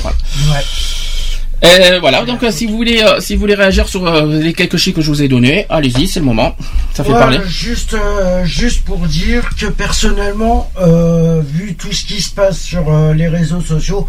Voilà. 0.00 0.16
Ouais. 0.52 0.64
Euh, 1.64 2.00
voilà, 2.00 2.24
donc 2.24 2.42
euh, 2.42 2.50
si 2.50 2.66
vous 2.66 2.76
voulez 2.76 3.02
euh, 3.02 3.20
si 3.20 3.34
vous 3.34 3.40
voulez 3.40 3.54
réagir 3.54 3.86
sur 3.88 4.10
les 4.26 4.52
quelques 4.52 4.78
chiffres 4.78 4.96
que 4.96 5.02
je 5.02 5.08
vous 5.10 5.22
ai 5.22 5.28
donnés, 5.28 5.66
allez-y, 5.68 6.08
c'est 6.08 6.18
le 6.18 6.26
moment. 6.26 6.56
Ça 6.92 7.04
fait 7.04 7.12
Ouais, 7.12 7.18
parler. 7.18 7.38
Juste, 7.46 7.96
juste 8.44 8.84
pour 8.84 8.98
dire 9.06 9.50
que 9.56 9.66
personnellement, 9.66 10.70
vu 11.44 11.74
tout 11.74 11.92
ce 11.92 12.04
qui 12.04 12.20
se 12.20 12.30
passe 12.34 12.60
sur 12.60 12.84
les 13.14 13.28
réseaux 13.28 13.60
sociaux, 13.60 14.08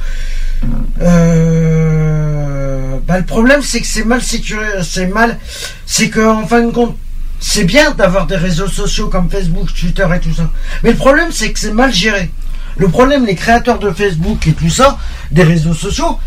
bah, 3.07 3.17
le 3.17 3.25
problème 3.25 3.61
c'est 3.61 3.81
que 3.81 3.87
c'est 3.87 4.05
mal 4.05 4.21
sécurisé, 4.21 4.81
c'est 4.81 5.07
mal, 5.07 5.37
c'est 5.85 6.09
que 6.09 6.25
en 6.25 6.47
fin 6.47 6.61
de 6.61 6.71
compte, 6.71 6.97
c'est 7.39 7.65
bien 7.65 7.91
d'avoir 7.91 8.25
des 8.25 8.37
réseaux 8.37 8.67
sociaux 8.67 9.09
comme 9.09 9.29
Facebook, 9.29 9.67
Twitter 9.73 10.07
et 10.15 10.19
tout 10.19 10.33
ça, 10.33 10.49
mais 10.81 10.91
le 10.91 10.97
problème 10.97 11.27
c'est 11.31 11.51
que 11.51 11.59
c'est 11.59 11.73
mal 11.73 11.93
géré. 11.93 12.31
Le 12.75 12.87
problème, 12.87 13.23
les 13.27 13.35
créateurs 13.35 13.77
de 13.77 13.91
Facebook 13.91 14.47
et 14.47 14.53
tout 14.53 14.69
ça, 14.69 14.97
des 15.29 15.43
réseaux 15.43 15.75
sociaux, 15.75 16.17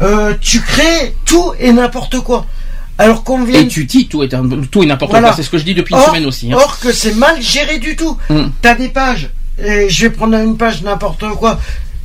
euh, 0.00 0.34
tu 0.40 0.60
crées 0.60 1.14
tout 1.24 1.52
et 1.58 1.72
n'importe 1.72 2.20
quoi. 2.20 2.46
Alors 2.98 3.24
qu'on 3.24 3.42
vient 3.42 3.60
Et 3.60 3.68
tu 3.68 3.84
dis 3.84 4.06
tout 4.06 4.22
est 4.22 4.34
un- 4.34 4.48
tout 4.70 4.82
et 4.82 4.86
n'importe 4.86 5.10
Voilà. 5.12 5.28
quoi, 5.28 5.36
c'est 5.36 5.42
ce 5.42 5.50
que 5.50 5.58
je 5.58 5.64
dis 5.64 5.74
depuis 5.74 5.94
une 5.94 6.00
Or- 6.00 6.06
semaine 6.08 6.26
aussi. 6.26 6.52
hein. 6.52 6.56
Or 6.58 6.78
que 6.78 6.92
c'est 6.92 7.14
mal 7.14 7.40
géré 7.40 7.78
du 7.78 7.96
tout. 7.96 8.16
Mm. 8.28 8.42
T'as 8.60 8.74
des 8.74 8.88
pages, 8.88 9.30
et 9.58 9.88
je 9.88 10.02
vais 10.02 10.10
prendre 10.10 10.36
une 10.36 10.56
page 10.56 10.82
n'importe 10.82 11.24
quoi. 11.38 11.58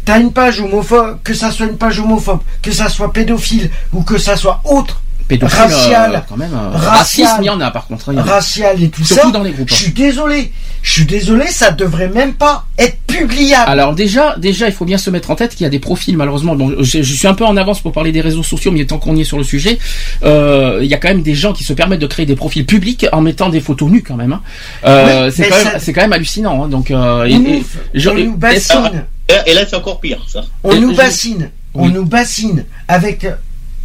T'as 0.05 0.19
une 0.19 0.31
page 0.31 0.61
homophobe, 0.61 1.19
que 1.23 1.33
ça 1.33 1.51
soit 1.51 1.65
une 1.65 1.77
page 1.77 1.99
homophobe, 1.99 2.39
que 2.61 2.71
ça 2.71 2.87
soit 2.89 3.11
pédophile 3.11 3.69
ou 3.93 4.03
que 4.03 4.17
ça 4.17 4.37
soit 4.37 4.61
autre, 4.63 5.01
Pédophile, 5.27 5.59
racial, 5.59 6.15
euh, 6.15 6.19
quand 6.29 6.37
même. 6.37 6.53
euh, 6.53 6.69
racial, 6.77 7.27
racisme, 7.27 7.37
il 7.41 7.45
y 7.45 7.49
en 7.49 7.59
a 7.59 7.69
par 7.71 7.87
contre. 7.87 8.09
hein, 8.09 8.13
il 8.13 8.17
y 8.19 8.21
en 8.21 8.25
a. 8.27 8.31
racial 8.31 8.81
et 8.81 8.89
tout 8.89 9.03
Surtout 9.03 9.27
ça. 9.27 9.31
dans 9.31 9.43
les 9.43 9.51
groupes. 9.51 9.67
Je 9.69 9.73
suis 9.75 9.91
désolé, 9.91 10.51
je 10.81 10.91
suis 10.91 11.05
désolé, 11.05 11.47
ça 11.47 11.71
devrait 11.71 12.07
même 12.07 12.33
pas 12.33 12.65
être 12.77 12.97
publiable. 13.07 13.65
Alors 13.69 13.93
déjà, 13.93 14.35
déjà, 14.37 14.67
il 14.67 14.73
faut 14.73 14.85
bien 14.85 14.97
se 14.97 15.09
mettre 15.09 15.29
en 15.31 15.35
tête 15.35 15.53
qu'il 15.55 15.63
y 15.63 15.67
a 15.67 15.69
des 15.69 15.79
profils 15.79 16.15
malheureusement. 16.15 16.55
Bon, 16.55 16.73
je, 16.79 17.01
je 17.01 17.13
suis 17.13 17.27
un 17.27 17.33
peu 17.33 17.45
en 17.45 17.57
avance 17.57 17.81
pour 17.81 17.91
parler 17.91 18.11
des 18.13 18.21
réseaux 18.21 18.43
sociaux, 18.43 18.71
mais 18.71 18.85
tant 18.85 18.99
qu'on 18.99 19.15
y 19.15 19.21
est 19.21 19.25
sur 19.25 19.37
le 19.37 19.43
sujet, 19.43 19.79
euh, 20.23 20.79
il 20.81 20.87
y 20.87 20.93
a 20.93 20.97
quand 20.97 21.09
même 21.09 21.23
des 21.23 21.35
gens 21.35 21.51
qui 21.53 21.63
se 21.65 21.73
permettent 21.73 21.99
de 21.99 22.07
créer 22.07 22.25
des 22.25 22.35
profils 22.35 22.65
publics 22.65 23.05
en 23.11 23.19
mettant 23.21 23.49
des 23.49 23.59
photos 23.59 23.89
nues 23.91 24.03
quand 24.03 24.15
même. 24.15 24.31
hein. 24.33 24.41
Euh, 24.85 25.25
Oui, 25.27 25.31
c'est 25.35 25.41
mais 25.43 25.49
quand 25.49 25.55
ça- 25.57 25.63
même, 25.71 25.79
c'est 25.81 25.93
quand 25.93 26.01
même 26.01 26.13
hallucinant. 26.13 26.63
hein. 26.63 26.67
Donc, 26.69 26.89
euh, 26.91 27.21
on 27.21 27.25
et- 27.25 27.37
nous, 27.37 27.49
et- 27.49 27.63
je- 27.93 28.09
on 28.09 28.13
nous 28.13 28.33
et- 28.33 28.37
bassine, 28.37 29.03
Et 29.45 29.53
là, 29.53 29.61
c'est 29.69 29.75
encore 29.75 29.99
pire, 29.99 30.23
ça. 30.27 30.41
on 30.63 30.71
et- 30.71 30.79
nous 30.79 30.91
je- 30.91 30.97
bassine, 30.97 31.49
on 31.73 31.83
Oui. 31.87 31.91
nous 31.91 32.05
bassine 32.05 32.63
avec 32.87 33.27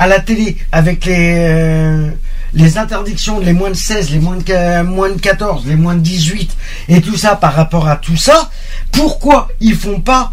à 0.03 0.07
la 0.09 0.19
télé 0.19 0.57
avec 0.73 1.05
les 1.05 1.35
euh, 1.37 2.11
les 2.55 2.77
interdictions, 2.77 3.39
les 3.39 3.53
moins 3.53 3.71
de 3.71 3.75
16, 3.75 4.11
les 4.11 4.19
moins 4.19 4.37
de, 4.37 4.83
moins 4.83 5.09
de 5.11 5.21
14, 5.21 5.65
les 5.67 5.77
moins 5.77 5.95
de 5.95 6.01
18 6.01 6.51
et 6.89 7.01
tout 7.01 7.17
ça 7.17 7.37
par 7.37 7.55
rapport 7.55 7.89
à 7.89 7.97
tout 7.97 8.17
ça, 8.17 8.51
pourquoi 8.91 9.49
ils 9.61 9.77
font 9.77 10.01
pas 10.01 10.33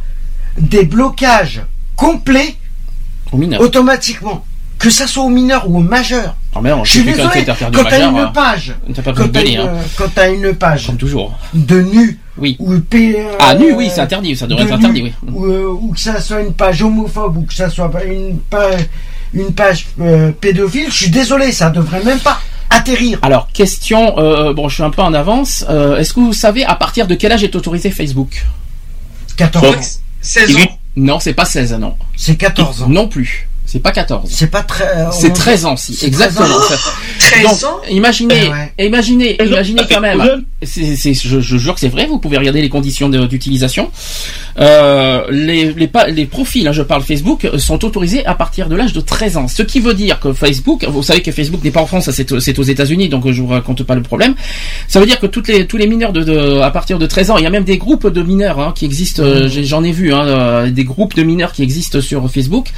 des 0.58 0.84
blocages 0.84 1.62
complets 1.96 2.56
aux 3.32 3.38
mineurs. 3.38 3.62
automatiquement 3.62 4.44
que 4.80 4.90
ça 4.90 5.06
soit 5.08 5.24
aux 5.24 5.30
mineurs 5.30 5.70
ou 5.70 5.78
aux 5.78 5.84
majeurs? 5.84 6.36
Ah, 6.56 6.60
mais 6.64 6.72
non, 6.72 6.84
Je 6.84 6.92
suis 6.94 7.04
désolé, 7.04 7.46
quand 7.46 7.84
t'as 7.84 8.10
une 8.10 8.18
hein, 8.18 8.32
page, 8.34 8.74
pas 9.06 9.14
quand 9.14 9.28
t'as 9.32 9.44
une, 10.32 10.46
hein, 10.46 10.50
une 10.50 10.56
page 10.56 10.88
comme 10.88 10.98
toujours. 10.98 11.38
de 11.54 11.82
nu 11.82 12.18
Oui. 12.38 12.56
ou 12.60 12.80
P- 12.80 13.18
Ah, 13.40 13.54
nu, 13.56 13.72
euh, 13.72 13.76
oui, 13.76 13.90
c'est 13.94 14.02
interdit, 14.02 14.36
ça 14.36 14.48
devrait 14.48 14.64
de 14.66 14.70
être 14.70 14.80
nu, 14.80 14.86
interdit, 14.86 15.02
oui. 15.04 15.14
Ou, 15.32 15.46
euh, 15.46 15.78
ou 15.80 15.92
que 15.94 16.00
ça 16.00 16.20
soit 16.20 16.42
une 16.42 16.54
page 16.54 16.82
homophobe 16.82 17.38
ou 17.38 17.42
que 17.44 17.54
ça 17.54 17.70
soit 17.70 17.92
une 18.06 18.40
page, 18.40 18.82
une 19.34 19.54
page 19.54 19.88
euh, 20.00 20.32
pédophile, 20.32 20.88
je 20.90 20.96
suis 20.96 21.10
désolé, 21.10 21.52
ça 21.52 21.70
devrait 21.70 22.04
même 22.04 22.20
pas 22.20 22.40
atterrir. 22.70 23.20
Alors, 23.22 23.48
question, 23.52 24.18
euh, 24.20 24.54
bon, 24.54 24.70
je 24.70 24.76
suis 24.76 24.84
un 24.84 24.90
peu 24.90 25.02
en 25.02 25.14
avance. 25.14 25.66
Euh, 25.70 25.98
Est-ce 25.98 26.14
que 26.14 26.20
vous 26.20 26.34
savez 26.34 26.64
à 26.66 26.76
partir 26.76 27.08
de 27.08 27.16
quel 27.16 27.32
âge 27.32 27.44
est 27.44 27.56
autorisé 27.56 27.92
Facebook? 27.92 28.46
14 29.38 29.66
ans. 29.66 29.82
16 30.22 30.56
ans. 30.56 30.80
Non, 30.96 31.20
c'est 31.20 31.34
pas 31.34 31.46
16 31.46 31.74
non. 31.74 31.96
C'est 32.16 32.36
14 32.36 32.84
ans. 32.84 32.90
Non 32.90 33.08
plus. 33.08 33.49
C'est 33.72 33.80
pas 33.80 33.92
14. 33.92 34.28
C'est 34.34 34.50
pas 34.50 34.64
très. 34.64 34.84
euh, 34.86 35.12
C'est 35.12 35.30
on- 35.30 35.34
13 35.34 35.66
ans, 35.66 35.78
si. 35.78 35.96
Exactement. 36.04 36.48
13 36.48 36.72
ans. 36.74 36.92
13 37.20 37.44
Donc, 37.44 37.64
ans 37.72 37.78
imaginez, 37.92 38.46
Eh 38.46 38.50
ouais. 38.82 38.88
imaginez, 38.88 39.38
imaginez 39.46 39.82
quand 39.88 40.02
même. 40.02 40.44
C'est, 40.64 40.96
c'est- 40.96 41.14
je, 41.14 41.40
je 41.40 41.58
jure 41.58 41.76
que 41.76 41.80
c'est 41.80 41.88
vrai. 41.88 42.08
Vous 42.08 42.18
pouvez 42.18 42.38
regarder 42.38 42.62
les 42.64 42.70
conditions 42.70 43.10
de- 43.10 43.28
d'utilisation. 43.28 43.92
Euh, 44.60 45.24
les, 45.30 45.72
les, 45.74 46.26
profils, 46.26 46.68
hein, 46.68 46.72
je 46.72 46.82
parle 46.82 47.04
Facebook, 47.04 47.46
euh, 47.46 47.58
sont 47.60 47.86
autorisés 47.86 48.26
à 48.26 48.34
partir 48.34 48.68
de 48.70 48.76
l'âge 48.76 48.92
de 48.94 49.02
13 49.02 49.38
ans. 49.38 49.48
Ce 49.48 49.62
qui 49.62 49.80
veut 49.80 49.94
dire 49.94 50.20
que 50.20 50.34
Facebook, 50.34 50.84
vous 50.90 51.04
savez 51.04 51.22
que 51.22 51.32
Facebook 51.32 51.64
n'est 51.64 51.72
pas 51.72 51.82
en 51.82 51.86
France, 51.86 52.10
c'est, 52.12 52.40
c'est 52.40 52.58
aux 52.60 52.64
États-Unis, 52.64 53.08
donc 53.10 53.30
je 53.32 53.42
vous 53.42 53.48
raconte 53.48 53.84
pas 53.84 53.96
le 53.96 54.02
problème. 54.02 54.34
Ça 54.88 55.00
veut 55.00 55.06
dire 55.06 55.20
que 55.20 55.28
toutes 55.28 55.48
les, 55.48 55.68
tous 55.68 55.78
les 55.78 55.88
mineurs 55.88 56.12
de, 56.12 56.24
de- 56.24 56.60
à 56.60 56.72
partir 56.72 56.98
de 57.00 57.06
13 57.06 57.30
ans, 57.32 57.38
il 57.38 57.44
y 57.44 57.48
a 57.48 57.50
même 57.52 57.64
des 57.64 57.78
groupes 57.78 58.08
de 58.08 58.22
mineurs 58.24 58.60
hein, 58.60 58.74
qui 58.76 58.86
existent. 58.86 59.24
j'ai- 59.48 59.64
j'en 59.64 59.84
ai 59.84 59.92
vu 59.92 60.12
hein, 60.14 60.68
des 60.70 60.84
groupes 60.84 61.14
de 61.16 61.24
mineurs 61.24 61.54
qui 61.54 61.62
existent 61.64 62.02
sur 62.02 62.30
Facebook. 62.30 62.70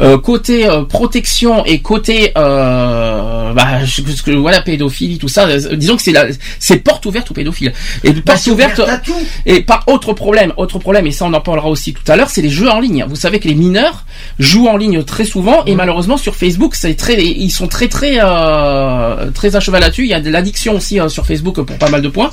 Euh, 0.00 0.18
côté 0.32 0.56
euh, 0.66 0.84
protection 0.84 1.64
et 1.64 1.80
côté 1.80 2.32
euh, 2.38 3.52
bah, 3.52 3.84
je- 3.84 4.02
que- 4.24 4.30
voilà 4.46 4.60
pédophilie 4.62 5.18
tout 5.18 5.28
ça 5.36 5.42
euh, 5.48 5.74
disons 5.76 5.96
que 5.96 6.02
c'est 6.02 6.12
la 6.12 6.24
c'est 6.60 6.78
porte 6.78 7.04
ouverte 7.06 7.28
aux 7.30 7.34
pédophiles. 7.34 7.72
Et 8.04 8.12
porte 8.12 8.38
c'est 8.38 8.50
ouverte 8.52 8.80
tout. 9.04 9.12
et 9.46 9.60
par 9.62 9.82
autre 9.88 10.12
problème 10.12 10.52
autre 10.56 10.78
problème 10.78 11.06
et 11.08 11.10
ça 11.10 11.24
on 11.24 11.34
en 11.34 11.40
parlera 11.40 11.68
aussi 11.68 11.92
tout 11.92 12.06
à 12.12 12.14
l'heure 12.16 12.30
c'est 12.30 12.42
les 12.42 12.50
jeux 12.50 12.70
en 12.70 12.78
ligne. 12.78 13.04
Vous 13.08 13.16
savez 13.16 13.40
que 13.40 13.48
les 13.48 13.54
mineurs 13.56 14.04
jouent 14.38 14.68
en 14.68 14.76
ligne 14.76 15.02
très 15.02 15.24
souvent 15.24 15.64
et 15.66 15.74
malheureusement 15.74 16.16
sur 16.16 16.34
Facebook 16.36 16.72
c'est 16.76 16.94
très 16.94 17.16
ils 17.46 17.50
sont 17.50 17.66
très 17.66 17.88
très 17.88 18.14
euh, 18.20 19.30
très 19.32 19.56
à 19.56 19.60
cheval 19.60 19.80
là-dessus. 19.80 20.04
Il 20.04 20.10
y 20.10 20.14
a 20.14 20.20
de 20.20 20.30
l'addiction 20.30 20.76
aussi 20.76 20.98
sur 21.08 21.26
Facebook 21.26 21.56
pour 21.62 21.76
pas 21.76 21.90
mal 21.90 22.02
de 22.02 22.08
points. 22.08 22.30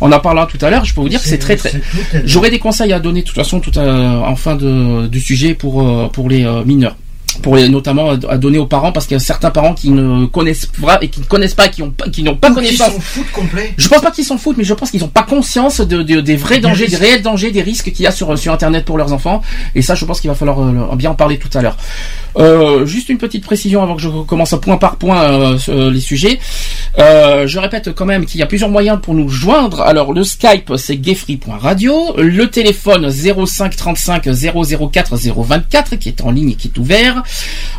On 0.00 0.10
en 0.10 0.18
parlera 0.20 0.46
tout 0.46 0.58
à 0.62 0.68
l'heure 0.70 0.84
je 0.84 0.94
peux 0.94 1.00
vous 1.00 1.08
dire 1.08 1.22
que 1.22 1.28
c'est 1.28 1.38
très 1.46 1.56
très 1.56 1.70
c'est 1.70 1.78
tout, 1.80 2.22
J'aurai 2.24 2.50
des 2.50 2.58
conseils 2.58 2.92
à 2.92 2.98
donner 2.98 3.20
de 3.22 3.26
toute 3.26 3.36
façon 3.36 3.60
tout 3.60 3.76
à, 3.78 3.84
en 4.32 4.36
fin 4.36 4.56
de, 4.56 5.06
du 5.06 5.20
sujet 5.20 5.54
pour 5.54 5.74
pour 6.10 6.28
les 6.28 6.44
mineurs. 6.64 6.96
Pour 7.42 7.56
les, 7.56 7.68
notamment 7.68 8.10
à 8.28 8.36
donner 8.38 8.58
aux 8.58 8.66
parents 8.66 8.92
parce 8.92 9.06
qu'il 9.06 9.14
y 9.14 9.20
a 9.20 9.20
certains 9.20 9.50
parents 9.50 9.74
qui 9.74 9.90
ne 9.90 10.26
connaissent 10.26 10.66
pas 10.66 10.98
et 11.00 11.08
qui 11.08 11.20
ne 11.20 11.24
connaissent 11.26 11.54
pas 11.54 11.68
qui 11.68 11.82
ont 11.82 11.92
qui 12.12 12.22
n'ont 12.22 12.36
pas 12.36 12.48
Ou 12.48 12.54
qui 12.54 12.56
connaissance 12.56 12.92
s'en 12.94 13.00
foutent 13.00 13.30
complet. 13.32 13.74
je 13.76 13.88
pense 13.88 14.00
pas 14.00 14.10
qu'ils 14.10 14.24
s'en 14.24 14.38
foutent, 14.38 14.56
mais 14.56 14.64
je 14.64 14.74
pense 14.74 14.90
qu'ils 14.90 15.00
n'ont 15.00 15.08
pas 15.08 15.22
conscience 15.22 15.80
de, 15.80 16.02
de- 16.02 16.20
des 16.20 16.36
vrais 16.36 16.58
dangers, 16.60 16.86
des 16.88 16.96
réels 16.96 17.22
dangers, 17.22 17.50
des 17.50 17.62
risques 17.62 17.92
qu'il 17.92 18.02
y 18.04 18.06
a 18.06 18.10
sur, 18.10 18.38
sur 18.38 18.52
Internet 18.52 18.84
pour 18.84 18.98
leurs 18.98 19.12
enfants. 19.12 19.42
Et 19.74 19.82
ça, 19.82 19.94
je 19.94 20.04
pense 20.04 20.20
qu'il 20.20 20.28
va 20.30 20.34
falloir 20.36 20.60
euh, 20.60 20.96
bien 20.96 21.10
en 21.10 21.14
parler 21.14 21.38
tout 21.38 21.50
à 21.56 21.62
l'heure. 21.62 21.76
Euh, 22.38 22.84
juste 22.86 23.08
une 23.08 23.18
petite 23.18 23.44
précision 23.44 23.82
avant 23.82 23.96
que 23.96 24.02
je 24.02 24.08
commence 24.08 24.54
point 24.60 24.76
par 24.76 24.96
point 24.96 25.22
euh, 25.22 25.58
euh, 25.68 25.90
les 25.90 26.00
sujets. 26.00 26.38
Euh, 26.98 27.46
je 27.46 27.58
répète 27.58 27.92
quand 27.94 28.06
même 28.06 28.26
qu'il 28.26 28.40
y 28.40 28.42
a 28.42 28.46
plusieurs 28.46 28.70
moyens 28.70 28.98
pour 29.02 29.14
nous 29.14 29.28
joindre. 29.28 29.80
Alors 29.82 30.12
le 30.12 30.24
Skype, 30.24 30.72
c'est 30.76 30.96
gayfree.radio. 30.96 32.14
Le 32.18 32.46
téléphone 32.50 33.10
05 33.10 33.76
35 33.76 34.28
004 34.92 35.16
024 35.16 35.96
qui 35.96 36.08
est 36.08 36.20
en 36.22 36.30
ligne 36.30 36.50
et 36.50 36.54
qui 36.54 36.68
est 36.68 36.78
ouvert. 36.78 37.22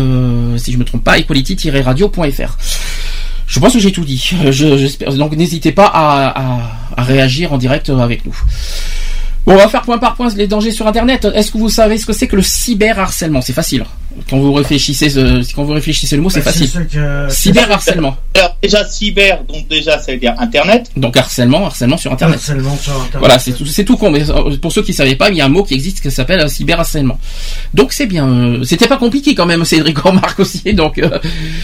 si 0.57 0.71
je 0.71 0.77
me 0.77 0.85
trompe 0.85 1.03
pas, 1.03 1.17
equality-radio.fr. 1.17 2.57
Je 3.47 3.59
pense 3.59 3.73
que 3.73 3.79
j'ai 3.79 3.91
tout 3.91 4.05
dit. 4.05 4.31
Donc 5.15 5.35
n'hésitez 5.35 5.71
pas 5.71 5.89
à 5.93 6.59
réagir 6.97 7.53
en 7.53 7.57
direct 7.57 7.89
avec 7.89 8.25
nous. 8.25 8.35
Bon, 9.47 9.53
on 9.53 9.57
va 9.57 9.69
faire 9.69 9.83
point 9.83 9.97
par 9.97 10.15
point 10.15 10.27
les 10.35 10.45
dangers 10.45 10.71
sur 10.71 10.87
Internet. 10.87 11.25
Est-ce 11.33 11.51
que 11.51 11.57
vous 11.57 11.69
savez 11.69 11.97
ce 11.97 12.05
que 12.05 12.11
c'est 12.11 12.27
que 12.27 12.35
le 12.35 12.41
cyberharcèlement? 12.41 13.39
C'est 13.39 13.53
facile. 13.53 13.85
Quand 14.29 14.37
vous 14.39 14.51
réfléchissez, 14.53 15.09
quand 15.55 15.63
vous 15.63 15.73
réfléchissez 15.73 16.15
le 16.15 16.21
mot, 16.21 16.29
c'est 16.29 16.39
Bah, 16.39 16.51
facile. 16.51 16.69
que- 16.91 17.27
Cyberharcèlement. 17.29 18.17
Alors, 18.35 18.55
déjà, 18.61 18.83
cyber, 18.85 19.43
donc 19.45 19.67
déjà, 19.67 19.99
ça 19.99 20.11
veut 20.11 20.17
dire 20.17 20.33
Internet. 20.39 20.89
Donc 20.97 21.15
harcèlement, 21.15 21.65
harcèlement 21.65 21.97
sur 21.97 22.11
Internet. 22.11 22.37
Harcèlement 22.37 22.75
sur 22.77 22.93
Internet. 22.93 23.15
Voilà, 23.19 23.39
c'est 23.39 23.51
tout, 23.53 23.65
c'est 23.65 23.83
tout 23.85 23.95
con. 23.97 24.09
Mais 24.11 24.29
euh, 24.29 24.57
pour 24.57 24.71
ceux 24.71 24.81
qui 24.83 24.93
savaient 24.93 25.15
pas, 25.15 25.29
il 25.29 25.37
y 25.37 25.41
a 25.41 25.45
un 25.45 25.49
mot 25.49 25.63
qui 25.63 25.73
existe 25.75 26.01
qui 26.01 26.11
s'appelle 26.11 26.41
euh, 26.41 26.47
cyberharcèlement. 26.47 27.19
Donc 27.73 27.93
c'est 27.93 28.05
bien. 28.07 28.27
euh, 28.27 28.63
C'était 28.63 28.87
pas 28.87 28.97
compliqué 28.97 29.33
quand 29.35 29.45
même, 29.45 29.63
Cédric 29.65 29.97
remarque 29.99 30.39
aussi. 30.39 30.61
Donc 30.73 30.97
euh, 30.99 31.19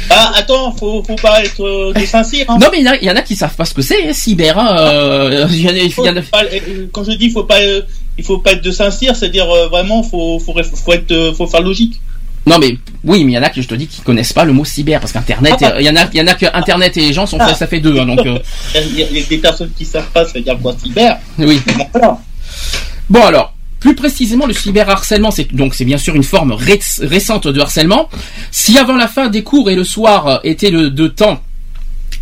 Ah, 0.10 0.32
attends, 0.36 0.72
faut, 0.74 1.04
faut 1.04 1.16
pas 1.16 1.44
être 1.44 1.64
euh, 1.64 1.94
de 1.94 2.06
Saint-Cyr. 2.06 2.46
Hein. 2.48 2.58
non, 2.62 2.68
mais 2.72 2.80
il 2.80 2.86
y, 2.86 2.90
en 2.90 2.94
a- 2.94 2.98
il 2.98 3.04
y 3.08 3.12
en 3.12 3.16
a 3.16 3.22
qui 3.22 3.36
savent 3.36 3.56
pas 3.56 3.66
ce 3.66 3.74
que 3.74 3.82
c'est 3.82 4.08
hein, 4.10 4.14
cyber. 4.14 4.58
hein, 4.58 5.48
il 5.50 5.62
y 5.62 5.68
en 5.68 5.72
a- 5.72 5.78
il 5.78 5.92
Faut 5.92 6.06
y 6.06 6.10
en 6.10 6.18
a- 6.18 6.22
pas- 6.22 6.44
quand 6.92 7.04
je 7.04 7.12
dis 7.12 7.30
faut 7.30 7.44
pas, 7.44 7.60
euh, 7.62 7.82
il 8.18 8.24
faut 8.24 8.38
pas 8.38 8.52
être 8.54 8.64
de 8.64 8.72
Saint-Cyr, 8.72 9.16
c'est-à-dire 9.16 9.50
euh, 9.50 9.68
vraiment 9.70 10.04
faut, 10.04 10.40
faut, 10.40 10.54
faut 10.64 10.94
être, 10.94 11.12
euh, 11.12 11.34
faut 11.34 11.48
faire 11.48 11.62
logique. 11.62 12.00
Non 12.46 12.60
mais 12.60 12.78
oui, 13.06 13.24
mais 13.24 13.32
il 13.32 13.36
y 13.36 13.38
en 13.38 13.44
a 13.44 13.50
qui 13.50 13.62
je 13.62 13.68
te 13.68 13.76
dis 13.76 13.88
qui 13.88 14.02
connaissent 14.02 14.34
pas 14.34 14.44
le 14.44 14.52
mot 14.54 14.66
cyber 14.66 15.00
parce 15.00 15.14
qu'internet, 15.14 15.56
Ah. 15.62 15.76
il 15.80 15.86
y 15.86 15.90
en 15.90 15.96
a, 15.96 16.06
il 16.12 16.18
y 16.18 16.22
en 16.22 16.28
a 16.28 16.34
que 16.36 16.46
internet 16.54 16.98
et 16.98 17.02
les 17.02 17.14
gens 17.14 17.26
sont 17.26 17.38
Ah. 17.40 17.54
ça 17.54 17.68
fait 17.68 17.80
deux. 17.80 17.98
hein, 17.98 18.06
donc 18.06 18.26
euh, 18.26 18.38
Il 18.76 19.00
y, 19.00 19.04
a, 19.04 19.24
des 19.26 19.38
personnes 19.38 19.72
qui 19.78 19.86
savent 19.86 20.10
pas, 20.14 20.26
ça 20.26 20.34
veut 20.36 20.42
dire 20.42 20.58
quoi 20.62 20.76
cyber. 20.82 21.18
oui. 21.40 21.62
Bon, 21.78 21.88
voilà. 21.94 22.18
Bon 23.10 23.22
alors, 23.24 23.54
plus 23.80 23.96
précisément, 23.96 24.46
le 24.46 24.54
cyberharcèlement, 24.54 25.32
c'est 25.32 25.54
donc 25.54 25.74
c'est 25.74 25.86
bien 25.86 25.98
sûr 25.98 26.16
une 26.16 26.24
forme 26.24 26.52
ré- 26.54 26.80
récente 27.02 27.48
de 27.48 27.60
harcèlement. 27.60 28.10
Si 28.52 28.78
avant 28.78 28.96
la 28.96 29.08
fin 29.08 29.28
des 29.30 29.44
cours 29.44 29.70
et 29.70 29.76
le 29.76 29.84
soir 29.84 30.28
euh, 30.28 30.38
était 30.44 30.70
le 30.70 30.90
de 30.90 31.08
temps 31.08 31.42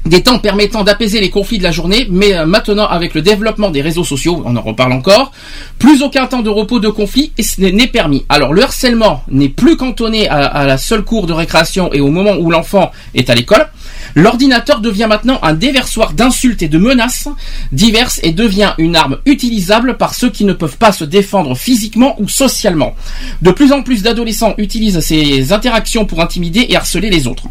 des 0.06 0.24
temps 0.24 0.40
permettant 0.40 0.84
d'apaiser 0.84 1.22
les 1.22 1.30
conflits 1.30 1.58
de 1.58 1.64
la 1.64 1.72
journée, 1.72 2.08
mais 2.10 2.34
euh, 2.34 2.46
maintenant 2.46 2.88
avec 2.88 3.14
le 3.14 3.22
développement 3.22 3.70
des 3.70 3.82
réseaux 3.82 4.04
sociaux, 4.04 4.42
on 4.46 4.56
en 4.56 4.62
reparle 4.62 4.94
encore, 4.94 5.32
plus 5.78 6.02
aucun 6.02 6.26
temps 6.28 6.42
de 6.42 6.50
repos 6.50 6.80
de 6.80 6.90
conflit 6.90 7.32
n'est 7.58 7.88
permis. 7.88 8.26
Alors 8.30 8.54
le 8.54 8.64
harcèlement 8.64 9.24
n'est 9.30 9.50
plus 9.50 9.78
cantonné 9.78 10.28
à, 10.28 10.46
à 10.46 10.66
la 10.66 10.78
seule 10.78 11.04
cour 11.04 11.28
de 11.28 11.34
récréation 11.34 11.92
et 11.94 12.02
au 12.02 12.08
moment 12.10 12.34
où 12.40 12.50
l'enfant 12.50 12.92
est 13.14 13.30
à 13.30 13.36
l'école. 13.36 13.68
L'ordinateur 14.16 14.82
devient 14.82 15.08
maintenant 15.08 15.40
un 15.44 15.54
déversoir 15.54 16.14
d'insultes 16.14 16.62
et 16.62 16.68
de 16.68 16.78
menaces 16.78 17.28
diverses 17.72 18.20
et 18.24 18.32
devient 18.32 18.74
une 18.78 18.96
arme 18.96 19.18
utilisable 19.26 19.98
par 19.98 20.14
ceux 20.14 20.30
qui 20.30 20.44
ne 20.46 20.54
peuvent 20.54 20.78
pas 20.78 20.92
se 20.92 21.04
défendre 21.04 21.56
physiquement 21.56 22.16
ou 22.20 22.28
socialement. 22.28 22.96
De 23.42 23.52
plus 23.52 23.72
en 23.72 23.84
plus 23.84 24.04
d'adolescents 24.04 24.54
utilisent 24.58 25.00
ces 25.00 25.54
interactions 25.54 26.06
pour 26.06 26.22
intimider 26.22 26.66
et 26.70 26.76
harceler 26.76 27.10
les 27.10 27.28
autres. 27.28 27.46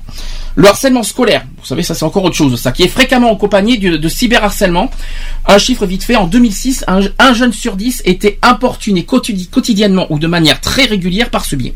Le 0.57 0.67
harcèlement 0.69 1.03
scolaire, 1.03 1.45
vous 1.59 1.65
savez, 1.67 1.83
ça 1.83 1.95
c'est 1.95 2.05
encore 2.05 2.25
autre 2.25 2.37
chose, 2.37 2.61
ça 2.61 2.73
qui 2.73 2.83
est 2.83 2.89
fréquemment 2.89 3.33
accompagné 3.33 3.77
de, 3.79 4.09
cyberharcèlement. 4.09 4.91
Un 5.47 5.59
chiffre 5.59 5.87
vite 5.87 6.03
fait, 6.03 6.17
en 6.17 6.27
2006, 6.27 6.85
un, 6.89 7.01
un 7.19 7.33
jeune 7.35 7.53
sur 7.53 7.77
dix 7.77 8.03
était 8.05 8.39
importuné 8.43 9.03
quotidi- 9.05 9.49
quotidiennement 9.49 10.07
ou 10.11 10.19
de 10.19 10.27
manière 10.27 10.61
très 10.61 10.85
régulière 10.85 11.31
par 11.31 11.45
ce 11.45 11.57
biais. 11.57 11.75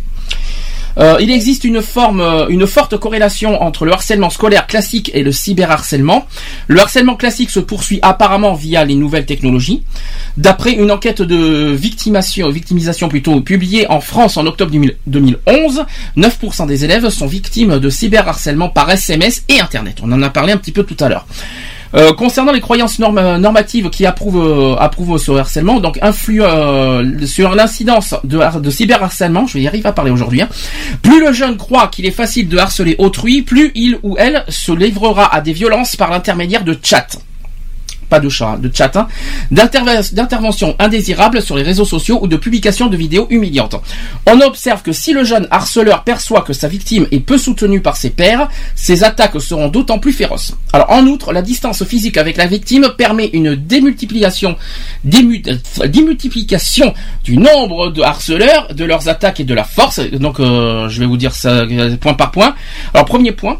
Euh, 0.98 1.16
il 1.20 1.30
existe 1.30 1.64
euh, 1.64 2.46
une 2.48 2.66
forte 2.66 2.96
corrélation 2.96 3.62
entre 3.62 3.84
le 3.84 3.92
harcèlement 3.92 4.30
scolaire 4.30 4.66
classique 4.66 5.10
et 5.14 5.22
le 5.22 5.32
cyberharcèlement. 5.32 6.26
Le 6.68 6.80
harcèlement 6.80 7.16
classique 7.16 7.50
se 7.50 7.60
poursuit 7.60 7.98
apparemment 8.02 8.54
via 8.54 8.84
les 8.84 8.94
nouvelles 8.94 9.26
technologies. 9.26 9.82
D'après 10.36 10.72
une 10.72 10.90
enquête 10.90 11.22
de 11.22 11.70
victimisation 11.72 13.08
plutôt 13.08 13.40
publiée 13.40 13.88
en 13.90 14.00
France 14.00 14.36
en 14.36 14.46
octobre 14.46 14.70
2000 14.70 14.96
2011, 15.06 15.84
9% 16.16 16.66
des 16.66 16.84
élèves 16.84 17.08
sont 17.08 17.26
victimes 17.26 17.78
de 17.78 17.90
cyberharcèlement 17.90 18.68
par 18.68 18.90
SMS 18.90 19.44
et 19.48 19.60
Internet. 19.60 19.98
On 20.02 20.12
en 20.12 20.22
a 20.22 20.30
parlé 20.30 20.52
un 20.52 20.56
petit 20.56 20.72
peu 20.72 20.82
tout 20.84 20.96
à 21.00 21.08
l'heure. 21.08 21.26
Euh, 21.94 22.12
concernant 22.12 22.50
les 22.52 22.60
croyances 22.60 22.98
norm- 22.98 23.36
normatives 23.36 23.88
qui 23.88 24.04
approuvent, 24.04 24.44
euh, 24.44 24.76
approuvent 24.80 25.16
ce 25.16 25.30
harcèlement, 25.30 25.78
donc 25.78 25.98
influent 26.02 26.44
euh, 26.44 27.24
sur 27.26 27.54
l'incidence 27.54 28.14
de, 28.24 28.38
har- 28.40 28.60
de 28.60 28.68
cyberharcèlement, 28.70 29.46
je 29.46 29.54
vais 29.54 29.62
y 29.62 29.68
arriver 29.68 29.88
à 29.88 29.92
parler 29.92 30.10
aujourd'hui, 30.10 30.42
hein. 30.42 30.48
plus 31.02 31.20
le 31.24 31.32
jeune 31.32 31.56
croit 31.56 31.86
qu'il 31.88 32.04
est 32.06 32.10
facile 32.10 32.48
de 32.48 32.58
harceler 32.58 32.96
autrui, 32.98 33.42
plus 33.42 33.70
il 33.76 33.98
ou 34.02 34.16
elle 34.18 34.44
se 34.48 34.72
livrera 34.72 35.32
à 35.32 35.40
des 35.40 35.52
violences 35.52 35.94
par 35.94 36.10
l'intermédiaire 36.10 36.64
de 36.64 36.76
chat. 36.82 37.06
Pas 38.14 38.20
de 38.20 38.28
chat, 38.28 38.46
hein, 38.50 38.58
de 38.62 38.70
chat, 38.72 38.94
hein, 38.94 39.08
d'interve- 39.50 40.14
d'intervention 40.14 40.76
indésirable 40.78 41.42
sur 41.42 41.56
les 41.56 41.64
réseaux 41.64 41.84
sociaux 41.84 42.20
ou 42.22 42.28
de 42.28 42.36
publication 42.36 42.86
de 42.86 42.96
vidéos 42.96 43.26
humiliantes. 43.28 43.74
On 44.32 44.40
observe 44.40 44.82
que 44.82 44.92
si 44.92 45.12
le 45.12 45.24
jeune 45.24 45.48
harceleur 45.50 46.04
perçoit 46.04 46.42
que 46.42 46.52
sa 46.52 46.68
victime 46.68 47.08
est 47.10 47.18
peu 47.18 47.38
soutenue 47.38 47.80
par 47.80 47.96
ses 47.96 48.10
pairs, 48.10 48.48
ses 48.76 49.02
attaques 49.02 49.40
seront 49.40 49.66
d'autant 49.66 49.98
plus 49.98 50.12
féroces. 50.12 50.52
Alors 50.72 50.92
en 50.92 51.04
outre, 51.08 51.32
la 51.32 51.42
distance 51.42 51.82
physique 51.82 52.16
avec 52.16 52.36
la 52.36 52.46
victime 52.46 52.86
permet 52.96 53.30
une 53.32 53.56
démultiplication, 53.56 54.56
dému- 55.04 55.42
euh, 55.48 55.88
démultiplication 55.88 56.94
du 57.24 57.36
nombre 57.36 57.90
de 57.90 58.00
harceleurs, 58.00 58.72
de 58.72 58.84
leurs 58.84 59.08
attaques 59.08 59.40
et 59.40 59.44
de 59.44 59.54
la 59.54 59.64
force. 59.64 59.98
Donc 59.98 60.38
euh, 60.38 60.88
je 60.88 61.00
vais 61.00 61.06
vous 61.06 61.16
dire 61.16 61.34
ça 61.34 61.48
euh, 61.62 61.96
point 61.96 62.14
par 62.14 62.30
point. 62.30 62.54
Alors 62.92 63.06
premier 63.06 63.32
point, 63.32 63.58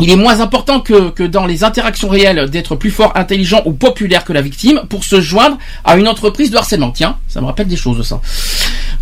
il 0.00 0.10
est 0.10 0.16
moins 0.16 0.40
important 0.40 0.80
que, 0.80 1.26
dans 1.26 1.46
les 1.46 1.64
interactions 1.64 2.08
réelles 2.08 2.48
d'être 2.50 2.76
plus 2.76 2.90
fort, 2.90 3.12
intelligent 3.16 3.62
ou 3.64 3.72
populaire 3.72 4.24
que 4.24 4.32
la 4.32 4.42
victime 4.42 4.82
pour 4.88 5.04
se 5.04 5.20
joindre 5.20 5.58
à 5.84 5.96
une 5.96 6.08
entreprise 6.08 6.50
de 6.50 6.56
harcèlement. 6.56 6.90
Tiens, 6.90 7.16
ça 7.28 7.40
me 7.40 7.46
rappelle 7.46 7.66
des 7.66 7.76
choses 7.76 8.06
ça. 8.06 8.20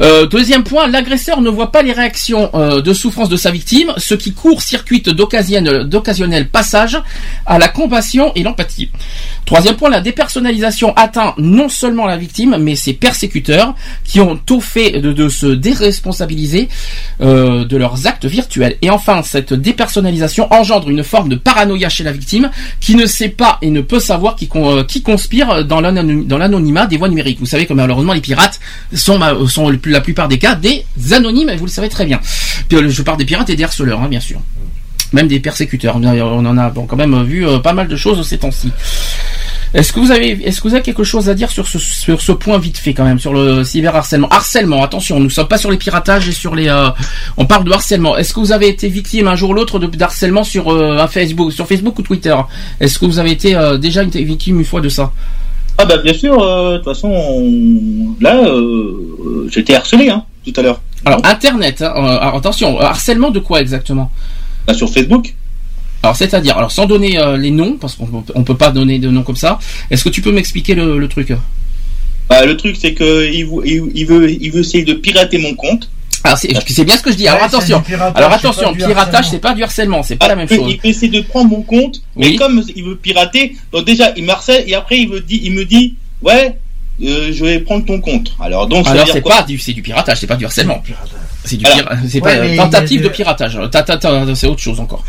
Euh, 0.01 0.27
deuxième 0.27 0.63
point, 0.63 0.89
l'agresseur 0.89 1.41
ne 1.41 1.49
voit 1.49 1.73
pas 1.73 1.83
les 1.83 1.93
réactions 1.93 2.51
euh, 2.55 2.83
de 2.83 2.93
souffrance 2.93 3.29
de 3.29 3.37
sa 3.37 3.51
victime, 3.51 3.93
ce 3.97 4.15
qui 4.15 4.33
court-circuite 4.33 5.09
d'occasionnel 5.09 6.49
passage 6.49 7.01
à 7.47 7.59
la 7.59 7.69
compassion 7.69 8.33
et 8.35 8.43
l'empathie. 8.43 8.91
Troisième 9.47 9.77
point, 9.77 9.89
la 9.89 10.01
dépersonnalisation 10.01 10.93
atteint 10.97 11.35
non 11.39 11.69
seulement 11.69 12.07
la 12.07 12.17
victime, 12.17 12.57
mais 12.59 12.77
ses 12.77 12.93
persécuteurs 12.93 13.75
qui 14.05 14.21
ont 14.21 14.37
tout 14.37 14.61
fait 14.61 15.01
de, 15.01 15.13
de 15.13 15.29
se 15.29 15.47
déresponsabiliser 15.47 16.69
euh, 17.21 17.65
de 17.65 17.77
leurs 17.77 18.07
actes 18.07 18.27
virtuels. 18.27 18.77
Et 18.83 18.91
enfin, 18.91 19.23
cette 19.23 19.55
dépersonnalisation 19.55 20.53
engendre 20.53 20.86
une 20.88 21.03
forme 21.03 21.29
de 21.29 21.37
paranoïa 21.37 21.88
chez 21.88 22.05
la 22.05 22.12
victime 22.12 22.51
qui 22.81 22.94
ne 22.94 23.07
sait 23.07 23.29
pas 23.29 23.59
et 23.62 23.70
ne 23.70 23.81
peut 23.81 24.01
savoir 24.01 24.37
qui, 24.37 24.49
con- 24.49 24.79
euh, 24.79 24.85
qui 24.85 25.03
conspire 25.03 25.64
dans 25.64 25.81
l'anony- 25.81 26.25
dans 26.25 26.38
l'anonymat 26.38 26.87
des 26.87 26.96
voies 26.96 27.09
numériques. 27.09 27.38
Vous 27.40 27.46
savez 27.46 27.66
que 27.66 27.72
malheureusement 27.72 28.12
les 28.12 28.20
pirates 28.20 28.61
sont, 28.94 29.18
ma- 29.18 29.35
sont 29.49 29.70
la 29.87 30.01
plupart 30.01 30.29
des 30.29 30.38
cas 30.38 30.55
des 30.55 30.85
anonymes, 31.12 31.51
et 31.51 31.57
vous 31.57 31.66
le 31.66 31.70
savez 31.70 31.88
très 31.88 32.05
bien. 32.07 32.20
Euh, 32.72 32.88
Je 32.88 33.03
parle 33.03 33.18
des 33.18 33.25
pirates 33.25 33.51
et 33.51 33.57
des 33.57 33.64
harceleurs, 33.64 34.01
hein, 34.01 34.09
bien 34.09 34.20
sûr. 34.20 34.40
Même 35.12 35.29
des 35.29 35.38
persécuteurs. 35.40 35.96
On 35.96 36.05
en 36.46 36.59
a 36.59 36.70
quand 36.70 36.96
même 36.96 37.22
vu 37.25 37.46
euh, 37.46 37.59
pas 37.59 37.72
mal 37.72 37.87
de 37.88 37.96
choses 37.96 38.27
ces 38.27 38.38
temps-ci. 38.38 38.72
Est-ce 39.77 39.93
que 39.93 40.01
vous 40.01 40.11
avez, 40.11 40.31
est-ce 40.43 40.62
que 40.62 40.69
vous 40.69 40.75
avez 40.75 40.83
quelque 40.83 41.05
chose 41.05 41.29
à 41.29 41.35
dire 41.35 41.51
sur 41.51 41.69
ce, 41.69 41.79
sur 41.79 42.23
ce 42.23 42.33
point 42.33 42.59
vite 42.59 42.79
fait 42.79 42.95
quand 42.95 43.05
même, 43.05 43.19
sur 43.19 43.35
le 43.35 43.62
cyberharcèlement? 43.62 44.27
Harcèlement, 44.31 44.83
attention, 44.83 45.19
nous 45.19 45.27
ne 45.27 45.29
sommes 45.29 45.49
pas 45.49 45.59
sur 45.59 45.71
les 45.71 45.77
piratages 45.77 46.27
et 46.31 46.33
sur 46.33 46.55
les, 46.55 46.69
euh, 46.69 46.89
on 47.37 47.45
parle 47.45 47.65
de 47.65 47.71
harcèlement. 47.71 48.17
Est-ce 48.17 48.33
que 48.33 48.41
vous 48.41 48.53
avez 48.53 48.69
été 48.69 48.89
victime 48.89 49.29
un 49.29 49.37
jour 49.37 49.51
ou 49.51 49.53
l'autre 49.53 49.79
de 49.79 49.87
d'harcèlement 49.87 50.45
sur 50.45 50.73
euh, 50.73 50.97
un 50.99 51.09
Facebook, 51.09 51.53
sur 51.53 51.67
Facebook 51.69 51.99
ou 51.99 52.03
Twitter? 52.03 52.35
Est-ce 52.81 52.99
que 52.99 53.05
vous 53.05 53.19
avez 53.19 53.33
été 53.33 53.55
euh, 53.55 53.77
déjà 53.77 54.03
été 54.03 54.25
victime 54.25 54.59
une 54.61 54.65
fois 54.65 54.81
de 54.81 54.89
ça? 54.89 55.12
Ah 55.77 55.85
bah 55.85 55.99
bien 55.99 56.15
sûr, 56.15 56.39
de 56.39 56.77
toute 56.79 56.85
façon, 56.87 57.09
on- 57.11 58.15
là, 58.19 58.35
euh, 58.49 59.47
j'étais 59.53 59.75
harcelé 59.75 60.09
hein, 60.09 60.25
tout 60.43 60.55
à 60.57 60.62
l'heure. 60.62 60.81
Alors 61.05 61.21
Internet, 61.27 61.83
hein, 61.83 62.31
attention, 62.35 62.81
harcèlement 62.81 63.31
de 63.31 63.41
quoi 63.41 63.61
exactement? 63.61 64.11
Bah, 64.67 64.73
sur 64.73 64.89
Facebook. 64.89 65.35
Alors 66.03 66.15
c'est-à-dire, 66.17 66.57
alors 66.57 66.71
sans 66.71 66.87
donner 66.87 67.19
euh, 67.19 67.37
les 67.37 67.51
noms, 67.51 67.77
parce 67.81 67.95
qu'on 67.97 68.07
peut, 68.07 68.33
on 68.35 68.45
peut 68.45 68.57
pas 68.57 68.71
donner 68.71 68.99
de 68.99 69.09
noms 69.09 69.23
comme 69.23 69.37
ça. 69.37 69.59
Est-ce 69.91 70.05
que 70.05 70.09
tu 70.09 70.23
peux 70.23 70.33
m'expliquer 70.33 70.75
le, 70.75 70.99
le 70.99 71.09
truc? 71.09 71.33
Bah, 72.29 72.45
le 72.45 72.57
truc 72.57 72.77
c'est 72.81 72.93
que 72.95 73.31
il, 73.33 73.45
vou- 73.47 73.63
il, 73.65 73.83
il 73.95 74.07
veut, 74.07 74.31
il 74.31 74.51
veut 74.53 74.61
essayer 74.61 74.85
de 74.85 74.95
pirater 74.95 75.39
mon 75.39 75.55
compte. 75.55 75.89
Alors 76.25 76.39
c'est 76.39 76.85
bien 76.85 76.97
ce 76.97 77.03
que 77.03 77.13
je 77.13 77.17
dis. 77.17 77.29
Alors 77.29 77.41
Ouais, 77.41 77.47
attention, 77.47 77.81
piratage, 77.83 78.17
alors 78.17 78.31
c'est 78.33 78.47
attention, 78.47 78.65
pas 78.65 78.73
du 78.73 78.79
piratage 78.79 79.15
harcèlement. 79.15 79.31
c'est 79.31 79.39
pas 79.39 79.55
du 79.55 79.63
harcèlement, 79.63 80.03
c'est 80.03 80.17
pas 80.17 80.25
Ah, 80.27 80.29
la 80.31 80.37
même 80.37 80.49
il, 80.51 80.57
chose. 80.57 80.67
il 80.71 80.77
veut 80.81 80.87
essayer 80.89 81.09
de 81.09 81.21
prendre 81.21 81.51
mon 81.51 81.63
compte, 81.63 82.03
mais 82.17 82.27
Oui. 82.29 82.37
comme 82.37 82.63
il 82.75 82.85
veut 82.85 82.97
pirater, 82.97 83.57
donc 83.73 83.85
déjà 83.85 84.13
il 84.17 84.25
me 84.25 84.31
harcèle 84.31 84.65
et 84.67 84.75
après 84.75 84.99
il 84.99 85.09
me 85.09 85.21
dit, 85.21 85.41
il 85.45 85.53
me 85.53 85.65
dit, 85.65 85.95
ouais, 86.23 86.57
euh, 87.05 87.31
je 87.33 87.45
vais 87.45 87.61
prendre 87.61 87.85
ton 87.85 88.01
compte. 88.01 88.35
Alors 88.41 88.67
donc 88.67 88.87
Alors 88.89 89.07
c'est 89.07 89.21
pas 89.21 89.43
du, 89.45 89.57
c'est 89.59 89.73
du 89.73 89.83
piratage, 89.83 90.19
c'est 90.19 90.27
pas 90.27 90.35
du 90.37 90.45
harcèlement. 90.47 90.83
C'est 91.47 91.57
du 91.57 91.65
c'est 92.09 92.21
Ouais, 92.23 92.37
pas 92.37 92.43
mais 92.43 92.57
tentative 92.57 93.03
de 93.03 93.09
piratage. 93.09 93.59
Ta- 93.71 93.83
ta- 93.83 93.97
ta- 93.97 94.35
c'est 94.35 94.47
autre 94.49 94.61
chose 94.61 94.81
encore. 94.81 95.03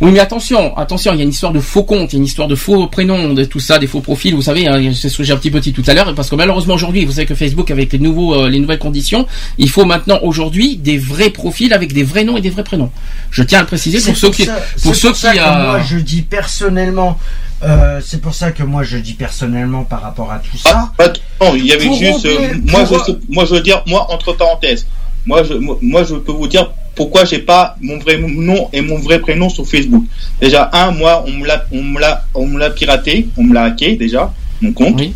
Oui, 0.00 0.12
mais 0.12 0.20
attention, 0.20 0.76
attention, 0.76 1.12
il 1.12 1.18
y 1.18 1.20
a 1.20 1.24
une 1.24 1.30
histoire 1.30 1.52
de 1.52 1.58
faux 1.58 1.82
comptes, 1.82 2.12
il 2.12 2.16
y 2.16 2.18
a 2.18 2.20
une 2.20 2.24
histoire 2.24 2.46
de 2.46 2.54
faux 2.54 2.86
prénoms, 2.86 3.34
de 3.34 3.42
tout 3.44 3.58
ça, 3.58 3.78
des 3.80 3.88
faux 3.88 4.00
profils. 4.00 4.32
Vous 4.34 4.42
savez, 4.42 4.68
hein, 4.68 4.80
c'est 4.94 5.08
ce 5.08 5.18
que 5.18 5.24
j'ai 5.24 5.32
un 5.32 5.36
petit 5.36 5.50
peu 5.50 5.58
dit 5.58 5.72
tout 5.72 5.82
à 5.88 5.92
l'heure, 5.94 6.14
parce 6.14 6.30
que 6.30 6.36
malheureusement 6.36 6.74
aujourd'hui, 6.74 7.04
vous 7.04 7.12
savez 7.12 7.26
que 7.26 7.34
Facebook, 7.34 7.70
avec 7.72 7.92
les 7.92 7.98
nouveaux, 7.98 8.34
euh, 8.34 8.48
les 8.48 8.60
nouvelles 8.60 8.78
conditions, 8.78 9.26
il 9.58 9.68
faut 9.68 9.84
maintenant 9.84 10.20
aujourd'hui 10.22 10.76
des 10.76 10.98
vrais 10.98 11.30
profils 11.30 11.72
avec 11.72 11.92
des 11.92 12.04
vrais 12.04 12.22
noms 12.22 12.36
et 12.36 12.40
des 12.40 12.50
vrais 12.50 12.62
prénoms. 12.62 12.92
Je 13.32 13.42
tiens 13.42 13.58
à 13.58 13.62
le 13.62 13.66
préciser 13.66 14.00
pour 14.00 14.16
ceux 14.16 14.30
qui, 14.30 14.44
ça- 14.44 14.52
pour 14.82 14.94
c'est 14.94 15.00
ceux 15.00 15.08
pour 15.08 15.16
ça 15.18 15.32
qui, 15.32 15.38
que 15.38 15.42
euh, 15.42 15.66
moi 15.66 15.80
je 15.80 15.96
dis 15.98 16.22
personnellement, 16.22 17.18
euh, 17.64 18.00
c'est 18.04 18.20
pour 18.20 18.34
ça 18.34 18.52
que 18.52 18.62
moi 18.62 18.84
je 18.84 18.98
dis 18.98 19.14
personnellement 19.14 19.82
par 19.82 20.00
rapport 20.02 20.30
à 20.30 20.38
tout 20.38 20.56
ça. 20.56 20.92
Ah, 21.00 21.04
non, 21.40 21.56
il 21.56 21.66
y 21.66 21.72
avait 21.72 21.86
Pour 21.86 21.98
juste. 21.98 22.24
euh, 22.24 22.54
moi, 22.66 22.84
je, 22.84 23.12
moi, 23.30 23.44
je 23.46 23.54
veux 23.56 23.60
dire, 23.62 23.82
moi, 23.88 24.06
entre 24.12 24.32
parenthèses, 24.32 24.86
moi, 25.26 25.42
je, 25.44 25.54
moi, 25.54 26.04
je 26.04 26.14
peux 26.14 26.32
vous 26.32 26.48
dire 26.48 26.70
pourquoi 26.94 27.24
j'ai 27.24 27.38
pas 27.38 27.76
mon 27.80 27.98
vrai 27.98 28.18
nom 28.18 28.68
et 28.72 28.80
mon 28.80 28.98
vrai 28.98 29.20
prénom 29.20 29.48
sur 29.48 29.66
Facebook. 29.66 30.04
Déjà, 30.40 30.68
un, 30.72 30.90
moi, 30.90 31.24
on 31.26 31.32
me 31.32 31.46
l'a, 31.46 31.64
on 31.72 31.82
me 31.82 32.00
l'a, 32.00 32.24
on 32.34 32.46
me 32.46 32.58
l'a 32.58 32.70
piraté, 32.70 33.28
on 33.36 33.44
me 33.44 33.54
l'a 33.54 33.64
hacké 33.64 33.96
déjà, 33.96 34.32
mon 34.60 34.72
compte. 34.72 34.94
Oui. 34.98 35.14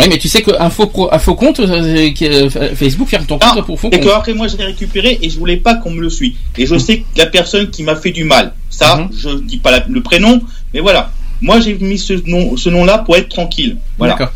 Oui, 0.00 0.04
mais 0.08 0.18
tu 0.18 0.28
sais 0.28 0.42
qu'un 0.42 0.70
faux, 0.70 0.86
pro- 0.86 1.12
un 1.12 1.18
faux 1.18 1.34
compte, 1.34 1.58
euh, 1.58 2.10
euh, 2.22 2.48
Facebook 2.76 3.08
ferme 3.08 3.24
ton 3.26 3.36
compte 3.36 3.54
Ah, 3.58 3.62
pour 3.62 3.80
faux 3.80 3.88
Et 3.90 3.98
que 3.98 4.04
compte. 4.04 4.12
après, 4.14 4.32
moi, 4.32 4.46
je 4.46 4.56
l'ai 4.56 4.64
récupéré 4.66 5.18
et 5.20 5.28
je 5.28 5.36
voulais 5.36 5.56
pas 5.56 5.74
qu'on 5.74 5.90
me 5.90 6.00
le 6.00 6.08
suit. 6.08 6.36
Et 6.56 6.66
je 6.66 6.78
sais 6.78 6.98
que 6.98 7.04
la 7.18 7.26
personne 7.26 7.68
qui 7.70 7.82
m'a 7.82 7.96
fait 7.96 8.12
du 8.12 8.22
mal, 8.22 8.52
ça, 8.70 8.96
Mhm. 8.96 9.08
je 9.18 9.28
dis 9.40 9.56
pas 9.56 9.72
la- 9.72 9.84
le 9.88 10.00
prénom, 10.00 10.40
mais 10.72 10.78
voilà. 10.78 11.10
Moi, 11.40 11.58
j'ai 11.58 11.74
mis 11.74 11.98
ce 11.98 12.12
nom, 12.30 12.56
ce 12.56 12.68
nom-là 12.68 12.98
pour 12.98 13.16
être 13.16 13.28
tranquille. 13.28 13.76
Voilà. 13.98 14.12
D'accord. 14.14 14.32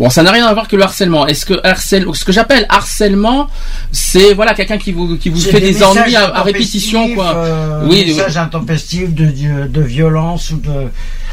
Bon, 0.00 0.08
ça 0.08 0.22
n'a 0.22 0.32
rien 0.32 0.46
à 0.46 0.54
voir 0.54 0.66
que 0.66 0.76
le 0.76 0.82
harcèlement. 0.82 1.26
Est-ce 1.26 1.44
que 1.44 1.60
harcèle, 1.62 2.06
ce 2.14 2.24
que 2.24 2.32
j'appelle 2.32 2.64
harcèlement, 2.70 3.48
c'est 3.92 4.32
voilà 4.32 4.54
quelqu'un 4.54 4.78
qui 4.78 4.92
vous 4.92 5.18
qui 5.18 5.28
vous 5.28 5.38
fait 5.38 5.60
des, 5.60 5.72
messages 5.72 5.88
ennuis 5.98 6.16
à, 6.16 6.34
à 6.36 6.42
répétition, 6.42 7.14
quoi. 7.14 7.36
euh, 7.36 7.86
Oui, 7.86 8.06
des 8.06 8.14
messages 8.14 8.38
intempestifs 8.38 9.12
de, 9.12 9.26
de, 9.26 9.66
de 9.68 9.80
violence 9.82 10.52
ou 10.52 10.56
de 10.56 10.88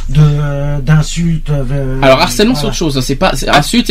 de 0.10 0.82
d'insultes. 0.82 1.50
euh, 1.50 2.02
Alors 2.02 2.20
harcèlement, 2.22 2.56
c'est 2.56 2.66
autre 2.66 2.76
chose. 2.76 3.00
C'est 3.06 3.16
pas 3.16 3.32
c'est 3.36 3.48
insulte. 3.48 3.90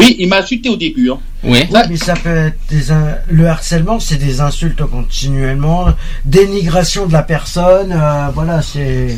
Oui, 0.00 0.16
il 0.18 0.28
m'a 0.28 0.38
insulté 0.38 0.68
au 0.68 0.76
début. 0.76 1.08
Hein. 1.08 1.18
Oui. 1.44 1.60
Mais 1.88 1.96
ça 1.96 2.14
peut 2.14 2.34
être 2.48 2.58
des 2.70 2.82
le 3.30 3.46
harcèlement, 3.46 4.00
c'est 4.00 4.16
des 4.16 4.40
insultes 4.40 4.82
continuellement, 4.84 5.86
dénigration 6.24 7.06
de 7.06 7.12
la 7.12 7.22
personne, 7.22 7.92
euh, 7.92 8.26
voilà, 8.34 8.62
c'est 8.62 9.16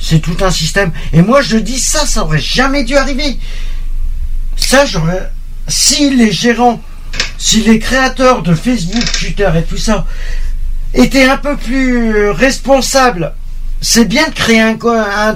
c'est 0.00 0.18
tout 0.18 0.36
un 0.44 0.50
système. 0.50 0.90
Et 1.12 1.22
moi, 1.22 1.42
je 1.42 1.56
dis 1.58 1.78
ça, 1.78 2.04
ça 2.06 2.24
aurait 2.24 2.38
jamais 2.40 2.82
dû 2.82 2.96
arriver. 2.96 3.38
Ça, 4.56 4.84
j'aurais. 4.84 5.30
Si 5.68 6.10
les 6.10 6.32
gérants, 6.32 6.82
si 7.38 7.62
les 7.62 7.78
créateurs 7.78 8.42
de 8.42 8.54
Facebook, 8.54 9.04
Twitter 9.18 9.50
et 9.56 9.62
tout 9.62 9.76
ça 9.76 10.06
étaient 10.94 11.28
un 11.28 11.36
peu 11.36 11.56
plus 11.56 12.30
responsables, 12.30 13.34
c'est 13.80 14.06
bien 14.06 14.28
de 14.28 14.34
créer 14.34 14.60
un, 14.60 14.76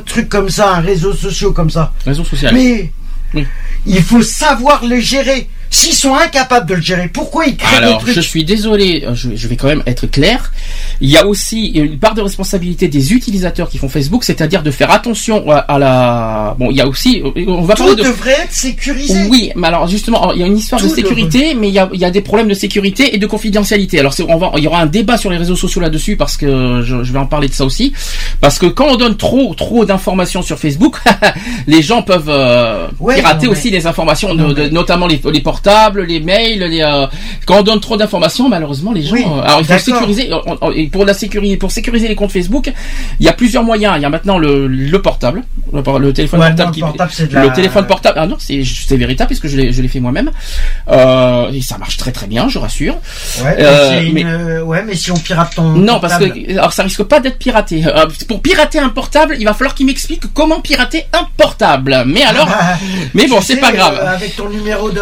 truc 0.05 0.29
comme 0.29 0.49
ça, 0.49 0.75
un 0.75 0.81
réseau 0.81 1.13
social 1.13 1.53
comme 1.53 1.71
ça. 1.71 1.93
Réseau 2.05 2.25
social. 2.25 2.55
Mais 2.55 2.93
Oui. 3.35 3.47
il 3.87 4.03
faut 4.03 4.23
savoir 4.23 4.85
le 4.85 4.99
gérer. 4.99 5.49
S'ils 5.73 5.95
sont 5.95 6.15
incapables 6.17 6.69
de 6.69 6.75
le 6.75 6.81
gérer, 6.83 7.09
pourquoi 7.09 7.47
ils 7.47 7.57
créent 7.57 7.77
Alors, 7.77 7.99
des 7.99 7.99
trucs 8.05 8.15
je 8.15 8.21
suis 8.21 8.45
désolé, 8.45 9.05
euh, 9.07 9.15
je, 9.15 9.31
je 9.37 9.49
vais 9.49 9.55
quand 9.57 9.69
même 9.69 9.83
être 9.87 10.07
clair. 10.09 10.53
Il 11.01 11.09
y 11.09 11.17
a 11.17 11.25
aussi 11.27 11.67
une 11.69 11.97
part 11.99 12.15
de 12.15 12.21
responsabilité 12.23 12.89
des 12.89 13.13
utilisateurs 13.13 13.69
qui 13.69 13.79
font 13.79 13.89
Facebook, 13.89 14.25
c'est-à-dire 14.25 14.63
de 14.65 14.71
faire 14.73 14.91
attention 14.91 15.49
à, 15.51 15.59
à 15.59 15.79
la. 15.79 16.57
Bon, 16.59 16.71
il 16.71 16.77
y 16.77 16.81
a 16.81 16.89
aussi, 16.89 17.23
euh, 17.25 17.31
on 17.47 17.63
va 17.63 17.75
Tout 17.75 17.85
parler 17.85 18.03
de. 18.03 18.09
devrait 18.09 18.33
être 18.43 18.53
sécurisé. 18.53 19.27
Oui, 19.31 19.53
mais 19.55 19.69
alors 19.69 19.87
justement, 19.87 20.33
il 20.33 20.41
y 20.41 20.43
a 20.43 20.47
une 20.47 20.59
histoire 20.59 20.81
de 20.83 20.89
sécurité, 20.89 21.55
mais 21.55 21.69
il 21.69 21.75
y 21.75 21.79
a, 21.79 21.89
il 21.93 22.01
y 22.01 22.05
a 22.05 22.11
des 22.11 22.21
problèmes 22.21 22.49
de 22.49 22.55
sécurité 22.55 23.15
et 23.15 23.19
de 23.19 23.27
confidentialité. 23.27 24.01
Alors 24.01 24.15
on 24.29 24.37
va, 24.39 24.51
il 24.57 24.65
y 24.65 24.67
aura 24.67 24.81
un 24.81 24.87
débat 24.87 25.17
sur 25.19 25.31
les 25.31 25.37
réseaux 25.37 25.57
sociaux 25.57 25.81
là-dessus 25.81 26.17
parce 26.17 26.37
que 26.37 26.83
je, 26.85 27.05
je 27.05 27.13
vais 27.13 27.19
en 27.21 27.27
parler 27.27 27.47
de 27.49 27.55
ça 27.55 27.65
aussi, 27.65 27.93
parce 28.41 28.59
que 28.59 28.67
quand 28.67 28.87
on 28.89 28.97
donne 28.97 29.17
trop, 29.17 29.55
trop 29.55 29.85
d'informations 29.85 30.43
sur 30.43 30.59
Facebook, 30.59 30.97
les 31.69 31.81
gens 31.83 32.03
peuvent 32.03 32.29
euh, 32.29 32.89
Ouais, 32.99 33.17
pirater 33.17 33.47
non, 33.47 33.53
mais- 33.53 33.59
aussi 33.59 33.71
les 33.71 33.87
informations, 33.87 34.35
Non, 34.35 34.49
de- 34.49 34.53
de- 34.55 34.63
mais- 34.63 34.71
notamment 34.71 35.07
les, 35.07 35.21
les 35.33 35.41
portables, 35.65 36.03
les 36.05 36.21
mails. 36.21 36.61
Les, 36.61 36.83
euh, 36.83 37.07
quand 37.47 37.59
on 37.61 37.63
donne 37.63 37.81
trop 37.81 37.97
d'informations, 37.97 38.49
malheureusement, 38.49 38.93
les 38.93 39.03
gens. 39.03 39.15
Oui, 39.15 39.25
euh, 39.27 39.41
alors 39.43 39.61
il 39.61 39.67
faut 39.67 39.79
sécuriser. 39.79 40.31
on- 40.33 40.59
on- 40.61 40.71
et 40.73 40.87
pour 40.89 41.05
la 41.05 41.15
sécurité, 41.15 41.57
pour 41.57 41.71
sécuriser 41.71 42.09
les 42.09 42.15
comptes 42.15 42.33
Facebook, 42.33 42.73
il 43.19 43.27
y 43.27 43.29
a 43.29 43.33
plusieurs 43.33 43.63
moyens. 43.65 43.95
Il 43.97 44.03
y 44.03 44.05
a 44.05 44.11
maintenant 44.11 44.39
le, 44.39 44.67
le 44.67 45.03
portable, 45.03 45.43
le, 45.73 45.83
le 45.99 46.13
téléphone 46.13 46.41
Ouais, 46.41 46.49
portable 46.49 46.69
non, 46.69 46.73
qui 46.73 46.81
le 46.81 46.87
portable, 46.87 47.11
la- 47.33 47.45
le 47.47 47.53
téléphone 47.53 47.87
portable. 47.87 48.19
Ah 48.21 48.27
non, 48.27 48.37
c'est 48.39 48.63
c'est 48.65 48.97
véritable 48.97 49.29
puisque 49.29 49.47
je 49.49 49.57
l'ai 49.57 49.73
je 49.73 49.83
l'ai 49.83 49.89
fait 49.89 50.01
moi-même. 50.01 50.31
Euh, 50.89 51.51
et 51.53 51.61
ça 51.61 51.79
marche 51.79 51.97
très 51.97 52.13
très 52.13 52.27
bien, 52.27 52.49
je 52.49 52.59
rassure. 52.59 52.95
Ouais, 53.43 53.55
mais 53.57 53.65
c'est 53.89 54.07
une- 54.07 54.15
mais- 54.15 54.59
ouais, 54.61 54.83
mais 54.87 54.95
si 54.95 55.11
on 55.11 55.17
pirate 55.17 55.55
ton 55.55 55.63
Non, 55.73 56.01
parce 56.01 56.19
que 56.19 56.53
alors 56.53 56.73
ça 56.73 56.83
risque 56.83 57.03
pas 57.05 57.21
d'être 57.21 57.39
piraté. 57.39 57.83
Pour 58.29 58.41
pirater 58.41 58.79
un 58.79 58.89
portable, 58.89 59.37
il 59.39 59.45
va 59.45 59.55
falloir 59.55 59.75
qu'il 59.75 59.87
m'explique 59.87 60.23
comment 60.35 60.61
pirater 60.61 61.05
un 61.13 61.27
portable. 61.37 62.05
Mais 62.07 62.23
alors, 62.23 62.49
Ah, 62.51 62.77
mais 63.15 63.27
bon, 63.27 63.41
c'est 63.41 63.57
pas 63.57 63.73
grave. 63.73 63.99
avec 64.07 64.37
ton 64.37 64.49
numéro 64.49 64.91
de, 64.91 64.97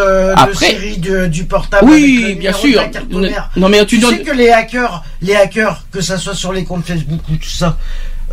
de 0.48 0.48
Après- 0.53 0.71
série 0.71 0.99
de- 0.99 1.27
du 1.27 1.45
portable. 1.45 1.89
avec 1.89 2.01
oui, 2.03 2.25
le 2.29 2.35
bien 2.35 2.53
de 2.53 2.57
sûr. 2.57 2.77
la 2.81 2.89
carte 2.89 3.13
mère. 3.13 3.51
Non 3.57 3.69
mais 3.69 3.85
tu, 3.87 3.99
Tu 4.01 4.07
sais 4.07 4.19
que 4.21 4.33
les 4.33 4.51
hackers, 4.51 5.03
les 5.23 5.35
hackers, 5.37 5.85
que 5.91 6.01
ça 6.01 6.19
soit 6.19 6.35
sur 6.35 6.53
les 6.53 6.65
comptes 6.65 6.85
Facebook 6.85 7.21
ou 7.31 7.37
tout 7.37 7.49
ça, 7.49 7.77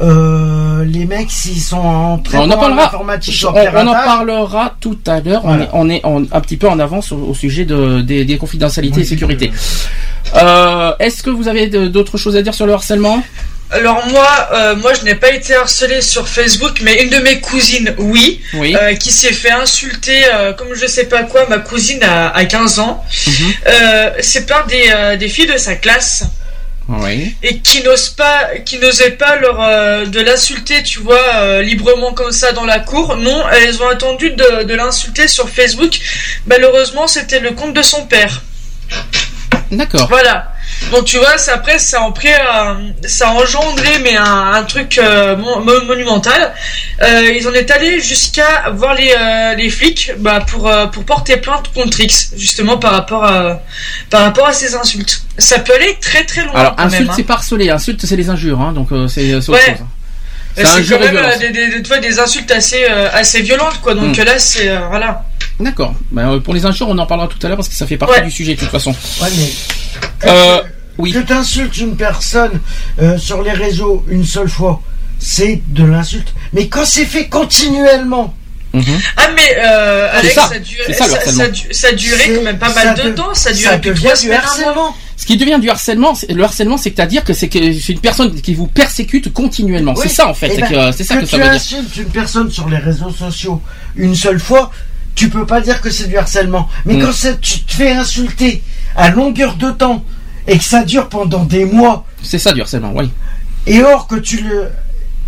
euh, 0.01 0.83
les 0.83 1.05
mecs, 1.05 1.31
s'ils 1.31 1.61
sont 1.61 1.77
en 1.77 2.17
très 2.17 2.37
on 2.37 2.41
en 2.41 2.47
bons 2.47 2.53
en 2.55 2.59
parlera. 2.59 2.85
informatique, 2.87 3.45
On, 3.45 3.47
en 3.47 3.53
on 3.53 3.57
en 3.57 3.61
piratage, 3.61 4.05
parlera 4.05 4.75
tout 4.81 4.97
à 5.07 5.19
l'heure. 5.21 5.41
Voilà. 5.43 5.69
On 5.73 5.89
est, 5.89 6.01
on 6.03 6.19
est 6.19 6.25
en- 6.31 6.35
un 6.37 6.41
petit 6.41 6.57
peu 6.57 6.67
en 6.67 6.79
avance 6.79 7.11
au, 7.11 7.17
au 7.17 7.33
sujet 7.33 7.63
de, 7.65 8.01
des, 8.01 8.25
des 8.25 8.37
confidentialités 8.37 8.97
Oui, 8.97 9.01
et 9.03 9.05
sécurité. 9.05 9.51
Euh, 10.35 10.91
Est-ce 10.99 11.23
que 11.23 11.29
vous 11.29 11.47
avez 11.47 11.67
d'autres 11.67 12.17
choses 12.17 12.35
à 12.35 12.41
dire 12.41 12.53
sur 12.53 12.65
le 12.65 12.73
harcèlement? 12.73 13.23
Alors 13.71 14.05
moi, 14.07 14.49
euh, 14.53 14.75
moi 14.75 14.93
je 14.93 15.03
n'ai 15.03 15.15
pas 15.15 15.31
été 15.31 15.55
harcelé 15.55 16.01
sur 16.01 16.27
Facebook, 16.29 16.79
mais 16.81 17.01
une 17.01 17.09
de 17.09 17.17
mes 17.17 17.39
cousines, 17.41 17.95
oui, 17.97 18.39
Oui. 18.53 18.75
euh, 18.79 18.93
qui 18.95 19.11
s'est 19.11 19.33
fait 19.33 19.51
insulter, 19.51 20.23
euh, 20.33 20.53
comme 20.53 20.73
je 20.75 20.85
sais 20.85 21.05
pas 21.05 21.23
quoi, 21.23 21.47
ma 21.49 21.57
cousine 21.57 22.03
a, 22.03 22.29
a 22.29 22.45
15 22.45 22.79
ans. 22.79 23.03
Mhm. 23.27 23.53
C'est 24.21 24.45
par 24.45 24.67
des, 24.67 25.17
des 25.17 25.29
filles 25.29 25.47
de 25.47 25.57
sa 25.57 25.75
classe 25.75 26.23
Oui. 26.87 27.35
et 27.41 27.57
qui 27.57 27.81
n'osent 27.81 28.09
pas, 28.09 28.49
qui 28.63 28.77
n'osaient 28.77 29.11
pas 29.17 29.35
leur 29.37 29.57
de 30.07 30.19
l'insulter, 30.21 30.83
tu 30.83 30.99
vois, 30.99 31.61
librement 31.63 32.13
comme 32.13 32.31
ça 32.31 32.51
dans 32.51 32.65
la 32.65 32.79
cour. 32.79 33.17
Non, 33.17 33.43
elles 33.49 33.81
ont 33.81 33.89
attendu 33.89 34.29
de, 34.29 34.63
de 34.63 34.73
l'insulter 34.75 35.27
sur 35.27 35.49
Facebook. 35.49 35.97
Malheureusement, 36.45 37.07
c'était 37.07 37.39
le 37.39 37.51
compte 37.51 37.73
de 37.73 37.81
son 37.81 38.05
père. 38.05 38.43
D'accord. 39.71 40.07
Voilà. 40.07 40.51
Donc 40.91 41.05
tu 41.05 41.17
vois, 41.17 41.37
ça, 41.37 41.53
après 41.55 41.79
ça 41.79 42.01
euh, 42.33 42.73
ça 43.07 43.29
a 43.29 43.31
engendré 43.33 43.89
mais 44.03 44.15
un, 44.15 44.51
un 44.53 44.63
truc 44.63 44.97
euh, 44.97 45.35
mon- 45.35 45.59
mo- 45.61 45.83
monumental. 45.85 46.53
Euh, 47.01 47.31
ils 47.37 47.47
en 47.47 47.53
est 47.53 47.69
allés 47.71 47.99
jusqu'à 48.01 48.69
voir 48.73 48.93
les, 48.93 49.13
euh, 49.17 49.55
les 49.55 49.69
flics 49.69 50.11
bah, 50.19 50.39
pour, 50.47 50.71
pour 50.91 51.03
porter 51.03 51.37
plainte 51.37 51.71
contre 51.73 51.99
X, 51.99 52.33
justement 52.37 52.77
par 52.77 52.91
rapport 52.91 53.23
à 53.25 53.61
par 54.09 54.21
rapport 54.23 54.47
à 54.47 54.53
ces 54.53 54.75
insultes. 54.75 55.23
Ça 55.37 55.59
peut 55.59 55.73
aller 55.73 55.97
très 55.99 56.23
très 56.23 56.43
loin 56.45 56.53
Alors 56.55 56.75
quand 56.75 56.83
insulte, 56.83 57.09
hein. 57.09 57.13
c'est 57.15 57.23
pas 57.23 57.33
harceler. 57.35 57.69
Insulte, 57.69 58.05
c'est 58.05 58.15
les 58.15 58.29
injures. 58.29 58.61
Hein, 58.61 58.71
donc 58.73 58.89
c'est 59.09 59.33
autre 59.35 59.45
chose. 59.45 59.55
C'est 60.55 60.63
quand 60.63 60.99
même 60.99 61.17
euh, 61.17 61.37
des, 61.37 61.49
des, 61.51 61.79
des, 61.81 61.99
des 61.99 62.19
insultes 62.19 62.51
assez 62.51 62.85
euh, 62.89 63.09
assez 63.13 63.41
violentes 63.41 63.81
quoi. 63.81 63.93
Donc 63.93 64.17
Mm. 64.17 64.23
là 64.23 64.39
c'est 64.39 64.69
euh, 64.69 64.87
voilà. 64.89 65.25
D'accord. 65.59 65.93
Ben, 66.11 66.31
euh, 66.33 66.39
pour 66.39 66.53
les 66.53 66.65
injures, 66.65 66.87
on 66.89 66.97
en 66.97 67.05
parlera 67.05 67.27
tout 67.27 67.37
à 67.43 67.47
l'heure 67.47 67.57
parce 67.57 67.69
que 67.69 67.75
ça 67.75 67.87
fait 67.87 67.97
partie 67.97 68.15
Ouais. 68.19 68.25
du 68.25 68.31
sujet 68.31 68.55
de 68.55 68.59
toute 68.59 68.69
façon. 68.69 68.91
Ouais, 69.21 69.29
mais 69.37 70.29
Euh, 70.29 70.61
oui. 70.97 71.11
que 71.13 71.19
t'insultes 71.19 71.77
une 71.77 71.95
personne 71.95 72.59
euh, 73.01 73.17
sur 73.17 73.41
les 73.41 73.51
réseaux 73.51 74.05
une 74.09 74.25
seule 74.25 74.49
fois, 74.49 74.81
c'est 75.19 75.61
de 75.67 75.85
l'insulte. 75.85 76.33
Mais 76.53 76.67
quand 76.67 76.85
c'est 76.85 77.05
fait 77.05 77.27
continuellement, 77.27 78.33
Mhm. 78.73 78.83
Ah 79.15 79.29
mais 79.33 79.55
euh, 79.57 80.09
Alex, 80.19 80.35
ça. 80.35 80.49
ça, 80.49 80.59
durait, 80.59 80.83
C'est 80.87 80.93
ça, 80.93 81.05
ça, 81.07 81.15
quand 82.35 82.41
même 82.43 82.57
pas 82.59 82.73
mal 82.73 82.93
de 82.95 83.09
temps. 83.11 83.33
Ça 83.33 83.51
ça 83.51 83.53
durait 83.53 83.79
plus 83.79 83.89
de 83.91 83.93
devient 83.93 84.03
trois 84.03 84.15
semaines. 84.17 84.39
Ce 85.17 85.25
qui 85.25 85.37
devient 85.37 85.59
du 85.61 85.69
harcèlement, 85.69 86.13
c'est- 86.13 86.31
le 86.31 86.43
harcèlement, 86.43 86.77
c'est-à-dire 86.77 87.23
que 87.23 87.33
c'est 87.33 87.47
que 87.47 87.59
c'est 87.73 87.93
une 87.93 87.99
personne 87.99 88.33
qui 88.41 88.53
vous 88.53 88.67
persécute 88.67 89.31
continuellement. 89.31 89.93
Oui. 89.95 90.03
C'est 90.07 90.13
ça 90.13 90.27
en 90.27 90.33
fait. 90.33 90.47
Eh 90.51 90.55
c'est 90.55 90.61
ben, 90.61 90.91
que, 90.91 90.97
c'est 90.97 91.03
ça 91.05 91.15
que, 91.17 91.25
ça 91.25 91.37
tu 91.37 91.43
veut 91.43 91.49
dire. 91.49 91.53
insultes 91.55 91.97
une 91.97 92.05
personne 92.09 92.51
sur 92.51 92.67
les 92.69 92.77
réseaux 92.77 93.11
sociaux 93.11 93.61
une 93.95 94.13
seule 94.15 94.39
fois, 94.39 94.71
tu 95.15 95.29
peux 95.29 95.45
pas 95.45 95.61
dire 95.61 95.79
que 95.81 95.89
c'est 95.89 96.07
du 96.07 96.17
harcèlement. 96.17 96.67
Mais 96.85 96.95
Mm. 96.95 97.01
quand 97.01 97.11
c'est- 97.13 97.39
tu 97.39 97.59
te 97.61 97.73
fais 97.73 97.91
insulter 97.93 98.61
à 98.97 99.09
longueur 99.09 99.55
de 99.55 99.71
temps 99.71 100.03
et 100.47 100.57
que 100.57 100.63
ça 100.63 100.83
dure 100.83 101.07
pendant 101.07 101.45
des 101.45 101.63
mois, 101.65 102.05
C'est 102.21 102.37
ça 102.39 102.51
du 102.51 102.61
harcèlement. 102.61 102.91
Oui. 102.93 103.09
et 103.67 103.81
or 103.83 104.07
que 104.07 104.15
tu 104.15 104.41
le. 104.41 104.67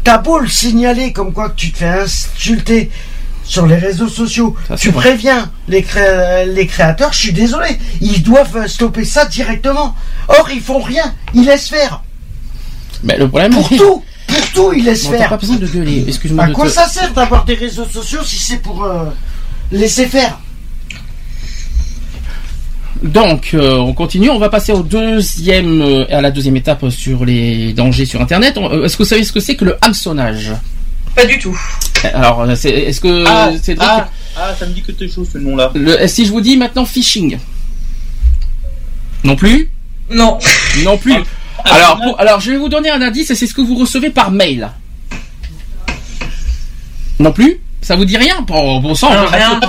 T'as 0.03 0.17
beau 0.19 0.39
le 0.39 0.47
signaler 0.47 1.11
comme 1.13 1.33
quoi 1.33 1.49
que 1.49 1.55
tu 1.55 1.71
te 1.71 1.77
fais 1.79 1.85
insulter 2.01 2.89
sur 3.47 3.65
les 3.65 3.77
réseaux 3.77 4.09
sociaux, 4.09 4.55
Ça, 4.67 4.75
tu 4.75 4.89
vrai. 4.91 5.01
préviens 5.09 5.49
les, 5.69 5.81
cré- 5.81 6.45
les 6.53 6.67
créateurs, 6.67 7.13
je 7.13 7.17
suis 7.19 7.33
désolé, 7.33 7.69
ils 8.01 8.21
doivent 8.21 8.67
stopper 8.67 9.05
ça 9.05 9.25
directement. 9.25 9.95
Or, 10.27 10.49
ils 10.51 10.61
font 10.61 10.79
rien, 10.81 11.13
ils 11.33 11.45
laissent 11.45 11.69
faire. 11.69 12.01
Mais 13.03 13.17
le 13.17 13.27
problème, 13.27 13.53
Pour 13.53 13.69
tout, 13.77 14.03
pour 14.27 14.51
tout, 14.53 14.73
ils 14.73 14.83
laissent 14.83 15.05
Bon, 15.05 15.11
faire. 15.17 15.29
pas 15.29 15.37
besoin 15.37 15.55
de 15.55 15.65
gueuler. 15.67 16.03
Excuse-moi. 16.07 16.43
À 16.45 16.49
quoi 16.49 16.65
te- 16.65 16.71
ça 16.71 16.87
sert 16.87 17.13
d'avoir 17.13 17.45
des 17.45 17.53
réseaux 17.55 17.85
sociaux 17.85 18.19
si 18.23 18.37
c'est 18.37 18.57
pour 18.61 18.83
euh, 18.83 19.05
laisser 19.71 20.05
faire? 20.07 20.37
Donc, 23.03 23.51
euh, 23.53 23.75
on 23.77 23.93
continue. 23.93 24.29
On 24.31 24.39
va 24.39 24.49
passer 24.49 24.71
au 24.71 24.81
deuxième, 24.81 25.81
euh, 25.81 26.05
à 26.09 26.19
la 26.19 26.31
deuxième 26.31 26.57
étape 26.57 26.89
sur 26.89 27.25
les 27.25 27.71
dangers 27.73 28.05
sur 28.05 28.19
Internet. 28.21 28.57
Euh, 28.57 28.83
Est-ce 28.85 28.97
que 28.97 29.03
vous 29.03 29.09
savez 29.09 29.23
ce 29.23 29.31
que 29.31 29.39
c'est 29.39 29.55
que 29.55 29.65
le 29.65 29.77
hameçonnage? 29.81 30.51
Pas 31.17 31.25
du 31.25 31.39
tout. 31.39 31.59
Alors, 32.13 32.45
c'est- 32.55 32.69
est-ce 32.69 33.01
que 33.01 33.25
Ah, 33.27 33.49
c'est 33.61 33.75
ah, 33.79 34.07
ah, 34.37 34.53
ça 34.57 34.67
me 34.67 34.71
dit 34.73 34.83
quelque 34.83 35.07
chose 35.07 35.27
ce 35.33 35.39
nom-là. 35.39 35.71
le, 35.73 36.05
si 36.07 36.25
je 36.27 36.31
vous 36.31 36.41
dis 36.41 36.55
maintenant 36.55 36.85
phishing 36.85 37.39
Non 39.23 39.35
plus 39.35 39.69
Non. 40.11 40.37
Non 40.83 40.97
plus. 40.99 41.15
Ah, 41.65 41.73
Alors, 41.73 41.99
pour- 41.99 42.19
alors, 42.19 42.39
je 42.39 42.51
vais 42.51 42.57
vous 42.57 42.69
donner 42.69 42.91
un 42.91 43.01
indice. 43.01 43.33
C'est 43.33 43.47
ce 43.47 43.53
que 43.55 43.61
vous 43.61 43.75
recevez 43.75 44.11
par 44.11 44.29
mail. 44.29 44.69
Non 47.19 47.31
plus 47.31 47.59
Ça 47.87 47.95
vous 47.95 48.03
dit 48.03 48.17
rien 48.17 48.41
Bon, 48.45 48.81
bon 48.81 48.95
sang. 48.95 49.07
Rien. 49.31 49.61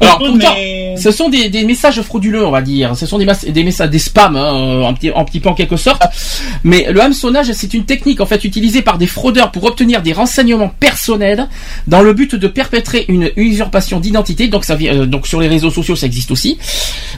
Alors, 0.00 0.20
Mais- 0.20 0.28
pourtant, 0.28 0.54
ce 0.96 1.10
sont 1.10 1.28
des, 1.28 1.48
des 1.48 1.64
messages 1.64 2.00
frauduleux, 2.00 2.46
on 2.46 2.52
va 2.52 2.62
dire. 2.62 2.96
Ce 2.96 3.06
sont 3.06 3.18
des, 3.18 3.26
des 3.48 3.64
messages, 3.64 3.90
des 3.90 3.98
spams, 3.98 4.36
hein, 4.36 4.86
un 4.86 4.92
petit, 4.94 5.10
un 5.12 5.24
petit 5.24 5.40
peu 5.40 5.48
en 5.48 5.54
quelque 5.54 5.76
sorte. 5.76 6.00
Mais 6.62 6.86
le 6.88 7.00
hameçonnage, 7.02 7.50
c'est 7.50 7.74
une 7.74 7.84
technique 7.84 8.20
en 8.20 8.26
fait 8.26 8.44
utilisée 8.44 8.82
par 8.82 8.98
des 8.98 9.08
fraudeurs 9.08 9.50
pour 9.50 9.64
obtenir 9.64 10.00
des 10.00 10.12
renseignements 10.12 10.68
personnels 10.68 11.48
dans 11.88 12.02
le 12.02 12.12
but 12.12 12.36
de 12.36 12.46
perpétrer 12.46 13.04
une 13.08 13.32
usurpation 13.34 13.98
d'identité. 13.98 14.46
Donc, 14.46 14.64
ça, 14.64 14.78
euh, 14.80 15.04
donc 15.04 15.26
sur 15.26 15.40
les 15.40 15.48
réseaux 15.48 15.72
sociaux, 15.72 15.96
ça 15.96 16.06
existe 16.06 16.30
aussi. 16.30 16.58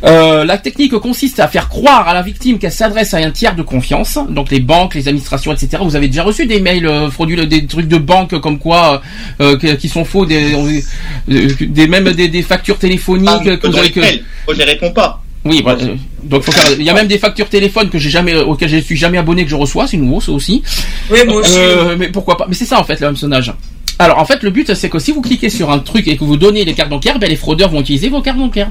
Euh, 0.05 0.47
la 0.47 0.57
technique 0.57 0.95
consiste 0.95 1.41
à 1.41 1.49
faire 1.49 1.69
croire 1.69 2.09
à 2.09 2.15
la 2.15 2.23
victime 2.23 2.59
qu'elle 2.59 2.73
s'adresse 2.73 3.13
à 3.13 3.19
un 3.19 3.31
tiers 3.33 3.55
de 3.55 3.63
confiance, 3.63 4.19
donc 4.31 4.51
les 4.51 4.61
banques, 4.61 4.95
les 4.95 5.09
administrations, 5.09 5.53
etc. 5.53 5.83
Vous 5.83 5.95
avez 5.95 6.07
déjà 6.09 6.23
reçu 6.23 6.47
des 6.47 6.61
mails 6.61 6.87
euh, 6.87 7.11
frauduleux, 7.11 7.45
des 7.45 7.67
trucs 7.67 7.89
de 7.89 7.99
banque 7.99 8.41
comme 8.41 8.59
quoi 8.59 9.03
euh, 9.43 9.59
qui 9.59 9.91
sont 9.91 10.07
faux, 10.07 10.25
des, 10.25 10.38
euh, 10.55 11.49
des 11.61 11.87
même 11.87 12.13
des, 12.13 12.29
des 12.29 12.43
factures 12.43 12.79
téléphoniques 12.79 13.29
Ah, 13.31 13.57
que 13.57 13.67
vous 13.67 13.77
avez. 13.79 13.93
Moi, 13.95 14.55
je 14.55 14.59
les 14.59 14.65
réponds 14.65 14.93
pas. 14.93 15.23
Oui, 15.45 15.63
bah, 15.63 15.77
euh, 15.81 15.95
donc 16.25 16.43
faut 16.43 16.53
faire- 16.53 16.73
il 16.79 16.85
y 16.85 16.91
a 16.91 16.95
même 16.95 17.07
des 17.07 17.17
factures 17.19 17.49
téléphone 17.49 17.89
que 17.89 17.99
j'ai 17.99 18.11
jamais, 18.11 18.35
auxquelles 18.37 18.69
je 18.69 18.79
suis 18.79 18.97
jamais 18.97 19.19
abonné 19.19 19.45
que 19.45 19.51
je 19.51 19.55
reçois, 19.55 19.87
c'est 19.87 19.97
nouveau 19.97 20.21
ça 20.21 20.33
aussi. 20.33 20.63
Oui, 21.11 21.21
moi 21.27 21.37
aussi. 21.37 21.53
Euh, 21.57 21.97
mais 21.99 22.09
pourquoi 22.09 22.37
pas? 22.37 22.47
Mais 22.49 22.55
c'est 22.55 22.65
ça 22.67 22.79
en 22.81 22.85
fait 22.85 22.99
le 23.01 23.07
hameçonnage. 23.07 23.53
Alors 24.01 24.19
en 24.19 24.25
fait 24.25 24.43
le 24.43 24.51
but 24.51 24.75
c'est 24.75 24.89
que 24.91 24.99
si 24.99 25.13
vous 25.13 25.23
cliquez 25.23 25.49
sur 25.49 25.71
un 25.71 25.79
truc 25.79 26.07
et 26.09 26.17
que 26.17 26.25
vous 26.25 26.37
donnez 26.37 26.65
les 26.65 26.75
cartes 26.75 26.91
bancaires, 26.91 27.19
ben 27.19 27.31
les 27.31 27.37
fraudeurs 27.37 27.71
vont 27.71 27.81
utiliser 27.81 28.09
vos 28.09 28.21
cartes 28.21 28.39
bancaires. 28.39 28.71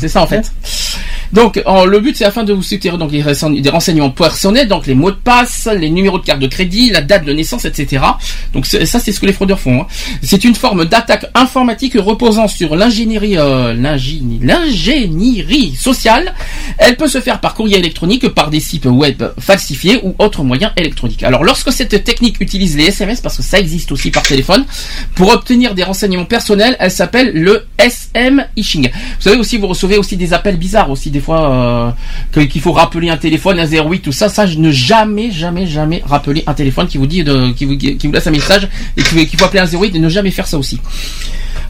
C'est 0.00 0.08
ça 0.08 0.22
en 0.22 0.26
fait. 0.26 0.50
Donc 1.32 1.56
le 1.64 1.98
but 2.00 2.16
c'est 2.16 2.24
afin 2.24 2.44
de 2.44 2.52
vous 2.52 2.62
soutirer 2.62 2.96
donc 2.98 3.10
des 3.10 3.70
renseignements 3.70 4.10
personnels, 4.10 4.68
donc 4.68 4.86
les 4.86 4.94
mots 4.94 5.10
de 5.10 5.16
passe, 5.16 5.68
les 5.78 5.90
numéros 5.90 6.18
de 6.18 6.24
carte 6.24 6.38
de 6.40 6.46
crédit, 6.46 6.90
la 6.90 7.00
date 7.00 7.24
de 7.24 7.32
naissance, 7.32 7.64
etc. 7.64 8.04
Donc 8.52 8.66
ça 8.66 9.00
c'est 9.00 9.10
ce 9.12 9.18
que 9.20 9.26
les 9.26 9.32
fraudeurs 9.32 9.58
font. 9.58 9.82
hein. 9.82 9.86
C'est 10.22 10.44
une 10.44 10.54
forme 10.54 10.84
d'attaque 10.84 11.26
informatique 11.34 11.94
reposant 11.96 12.46
sur 12.48 12.76
l'ingénierie 12.76 13.36
euh, 13.36 13.74
l'ingénie- 13.74 14.38
l'ingénierie 14.42 15.74
sociale. 15.74 16.34
Elle 16.78 16.96
peut 16.96 17.08
se 17.08 17.20
faire 17.20 17.40
par 17.40 17.54
courrier 17.54 17.78
électronique, 17.78 18.28
par 18.28 18.50
des 18.50 18.60
sites 18.60 18.86
web 18.86 19.22
falsifiés 19.38 20.00
ou 20.02 20.14
autres 20.18 20.42
moyens 20.42 20.72
électroniques. 20.76 21.22
Alors 21.22 21.42
lorsque 21.44 21.72
cette 21.72 22.04
technique 22.04 22.40
utilise 22.40 22.76
les 22.76 22.84
SMS, 22.86 23.20
parce 23.20 23.36
que 23.36 23.42
ça 23.42 23.58
existe 23.58 23.90
aussi 23.92 24.10
par 24.10 24.22
téléphone, 24.22 24.64
pour 25.14 25.30
obtenir 25.32 25.74
des 25.74 25.82
renseignements 25.84 26.24
personnels, 26.24 26.76
elle 26.78 26.90
s'appelle 26.90 27.32
le 27.34 27.66
SM 27.78 28.44
phishing. 28.56 28.90
Vous 28.90 29.22
savez 29.22 29.36
aussi, 29.36 29.56
vous 29.58 29.66
recevez 29.68 29.83
aussi 29.98 30.16
des 30.16 30.32
appels 30.32 30.56
bizarres 30.56 30.90
aussi 30.90 31.10
des 31.10 31.20
fois 31.20 31.94
euh, 32.34 32.44
qu'il 32.46 32.60
faut 32.60 32.72
rappeler 32.72 33.10
un 33.10 33.16
téléphone, 33.16 33.58
un 33.60 33.66
08, 33.66 34.00
tout 34.00 34.12
ça. 34.12 34.28
Ça, 34.28 34.46
je 34.46 34.58
ne 34.58 34.70
jamais, 34.70 35.30
jamais, 35.30 35.66
jamais 35.66 36.02
rappeler 36.06 36.42
un 36.46 36.54
téléphone 36.54 36.86
qui 36.88 36.98
vous 36.98 37.06
dit 37.06 37.22
de, 37.24 37.50
qui 37.52 37.64
vous, 37.64 37.76
qui 37.76 37.98
vous 38.06 38.12
laisse 38.12 38.26
un 38.26 38.30
message 38.30 38.68
et 38.96 39.02
qui- 39.02 39.26
qu'il 39.26 39.38
faut 39.38 39.44
appeler 39.44 39.60
un 39.60 39.66
08 39.66 39.94
et 39.94 39.98
ne 39.98 40.08
jamais 40.08 40.30
faire 40.30 40.46
ça 40.46 40.58
aussi. 40.58 40.80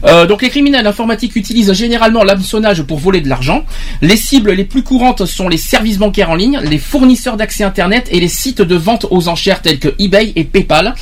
Euh, 0.05 0.27
donc 0.27 0.41
les 0.43 0.49
criminels 0.49 0.85
informatiques 0.85 1.35
utilisent 1.35 1.73
généralement 1.73 2.23
l'hameçonnage 2.23 2.83
pour 2.83 2.99
voler 2.99 3.21
de 3.21 3.29
l'argent. 3.29 3.65
Les 4.01 4.17
cibles 4.17 4.51
les 4.51 4.65
plus 4.65 4.83
courantes 4.83 5.25
sont 5.25 5.47
les 5.47 5.57
services 5.57 5.97
bancaires 5.97 6.29
en 6.29 6.35
ligne, 6.35 6.59
les 6.63 6.77
fournisseurs 6.77 7.37
d'accès 7.37 7.63
Internet 7.63 8.07
et 8.11 8.19
les 8.19 8.27
sites 8.27 8.61
de 8.61 8.75
vente 8.75 9.07
aux 9.09 9.27
enchères 9.29 9.61
tels 9.61 9.79
que 9.79 9.87
eBay 9.97 10.33
et 10.35 10.43
PayPal. 10.43 10.93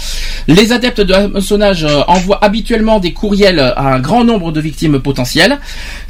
Les 0.47 0.71
adeptes 0.71 1.01
de 1.01 1.11
l'hameçonnage 1.11 1.83
euh, 1.83 2.01
envoient 2.07 2.43
habituellement 2.45 2.99
des 2.99 3.11
courriels 3.13 3.59
à 3.59 3.95
un 3.95 3.99
grand 3.99 4.23
nombre 4.23 4.51
de 4.51 4.61
victimes 4.61 4.99
potentielles. 4.99 5.59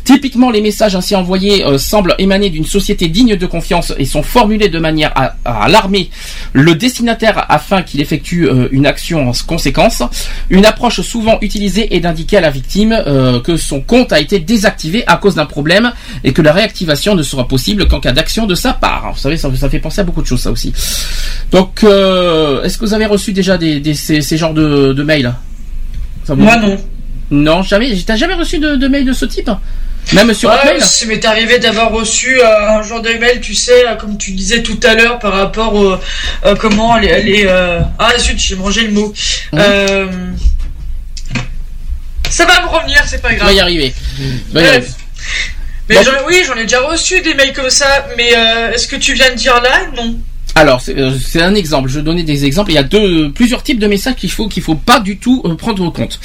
Typiquement, 0.03 0.51
les 0.51 0.61
messages 0.61 0.82
ainsi 0.95 1.15
envoyés 1.15 1.65
euh, 1.65 1.77
semblent 1.77 2.15
émaner 2.19 2.49
d'une 2.49 2.65
société 2.65 3.07
digne 3.07 3.35
de 3.35 3.45
confiance 3.45 3.93
et 3.97 4.05
sont 4.05 4.23
formulés 4.23 4.69
de 4.69 4.79
manière 4.79 5.11
à, 5.15 5.35
à 5.45 5.63
alarmer 5.65 6.09
le 6.53 6.75
destinataire 6.75 7.45
afin 7.49 7.81
qu'il 7.81 8.01
effectue 8.01 8.47
euh, 8.47 8.67
une 8.71 8.85
action 8.85 9.29
en 9.29 9.31
conséquence. 9.47 10.03
Une 10.49 10.65
approche 10.65 11.01
souvent 11.01 11.37
utilisée 11.41 11.95
est 11.95 11.99
d'indiquer 12.01 12.37
à 12.37 12.41
la 12.41 12.49
victime 12.51 12.91
euh, 13.07 13.39
que 13.39 13.57
son 13.57 13.81
compte 13.81 14.11
a 14.13 14.19
été 14.19 14.39
désactivé 14.39 15.03
à 15.07 15.17
cause 15.17 15.35
d'un 15.35 15.45
problème 15.45 15.91
et 16.23 16.33
que 16.33 16.41
la 16.41 16.51
réactivation 16.53 17.15
ne 17.15 17.23
sera 17.23 17.47
possible 17.47 17.87
qu'en 17.87 17.99
cas 17.99 18.11
d'action 18.11 18.45
de 18.45 18.55
sa 18.55 18.73
part. 18.73 19.11
Vous 19.13 19.19
savez, 19.19 19.37
ça, 19.37 19.49
ça 19.55 19.69
fait 19.69 19.79
penser 19.79 20.01
à 20.01 20.03
beaucoup 20.03 20.21
de 20.21 20.27
choses, 20.27 20.41
ça 20.41 20.51
aussi. 20.51 20.73
Donc, 21.51 21.83
est-ce 21.83 22.77
que 22.77 22.85
vous 22.85 22.93
avez 22.93 23.05
reçu 23.05 23.33
déjà 23.33 23.57
des, 23.57 23.79
des- 23.79 23.93
ces, 23.93 24.21
ces 24.21 24.37
genres 24.37 24.53
de, 24.53 24.93
de 24.93 25.03
mails? 25.03 25.33
Ça 26.25 26.35
Moi 26.35 26.55
non. 26.57 26.77
Non, 27.31 27.63
jamais. 27.63 27.95
T'as 28.05 28.15
jamais 28.15 28.33
reçu 28.35 28.59
de, 28.59 28.75
de 28.75 28.87
mails 28.87 29.05
de 29.05 29.13
ce 29.13 29.25
type? 29.25 29.49
Même 30.11 30.33
sur 30.33 30.49
Ouais, 30.49 30.79
ça 30.79 31.05
m'est 31.05 31.23
arrivé 31.25 31.59
d'avoir 31.59 31.91
reçu 31.91 32.39
euh, 32.39 32.69
un 32.79 32.83
genre 32.83 33.01
de 33.01 33.09
mail, 33.13 33.39
tu 33.41 33.55
sais, 33.55 33.87
euh, 33.87 33.95
comme 33.95 34.17
tu 34.17 34.31
disais 34.31 34.61
tout 34.61 34.79
à 34.83 34.93
l'heure, 34.95 35.17
par 35.17 35.33
rapport 35.33 35.73
au 35.73 35.93
euh, 36.45 36.55
comment 36.59 36.97
les, 36.97 37.23
les 37.23 37.43
euh, 37.47 37.79
ah 37.97 38.17
zut, 38.19 38.37
j'ai 38.37 38.55
mangé 38.55 38.81
le 38.81 38.91
mot. 38.91 39.13
Euh, 39.53 40.07
Ça 42.29 42.45
va 42.45 42.61
me 42.63 42.67
revenir, 42.67 43.01
c'est 43.07 43.21
pas 43.21 43.33
grave. 43.33 43.47
vas 43.47 43.53
y 43.53 43.59
arriver. 43.59 43.93
Vas 44.51 44.61
y 44.61 44.67
arriver. 44.67 44.87
Mais 45.89 45.95
Bon. 46.03 46.11
oui, 46.27 46.43
j'en 46.45 46.55
ai 46.55 46.63
déjà 46.63 46.81
reçu 46.81 47.21
des 47.21 47.33
mails 47.33 47.53
comme 47.53 47.69
ça, 47.69 48.07
mais 48.17 48.29
est-ce 48.73 48.87
que 48.87 48.95
tu 48.95 49.13
viens 49.13 49.31
de 49.31 49.35
dire 49.35 49.59
là? 49.61 49.87
Non. 49.95 50.17
Alors, 50.55 50.81
c'est 50.81 51.41
un 51.41 51.55
exemple. 51.55 51.89
Je 51.89 51.95
vais 51.97 52.03
donner 52.03 52.23
des 52.23 52.45
exemples. 52.45 52.71
Il 52.71 52.75
y 52.75 52.77
a 52.77 52.83
deux, 52.83 53.31
plusieurs 53.31 53.63
types 53.63 53.79
de 53.79 53.87
messages 53.87 54.15
qu'il 54.15 54.31
faut 54.31 54.47
qu'il 54.47 54.61
faut 54.63 54.75
pas 54.75 54.99
du 54.99 55.17
tout 55.17 55.41
prendre 55.57 55.83
en 55.83 55.91
compte. 55.91 56.19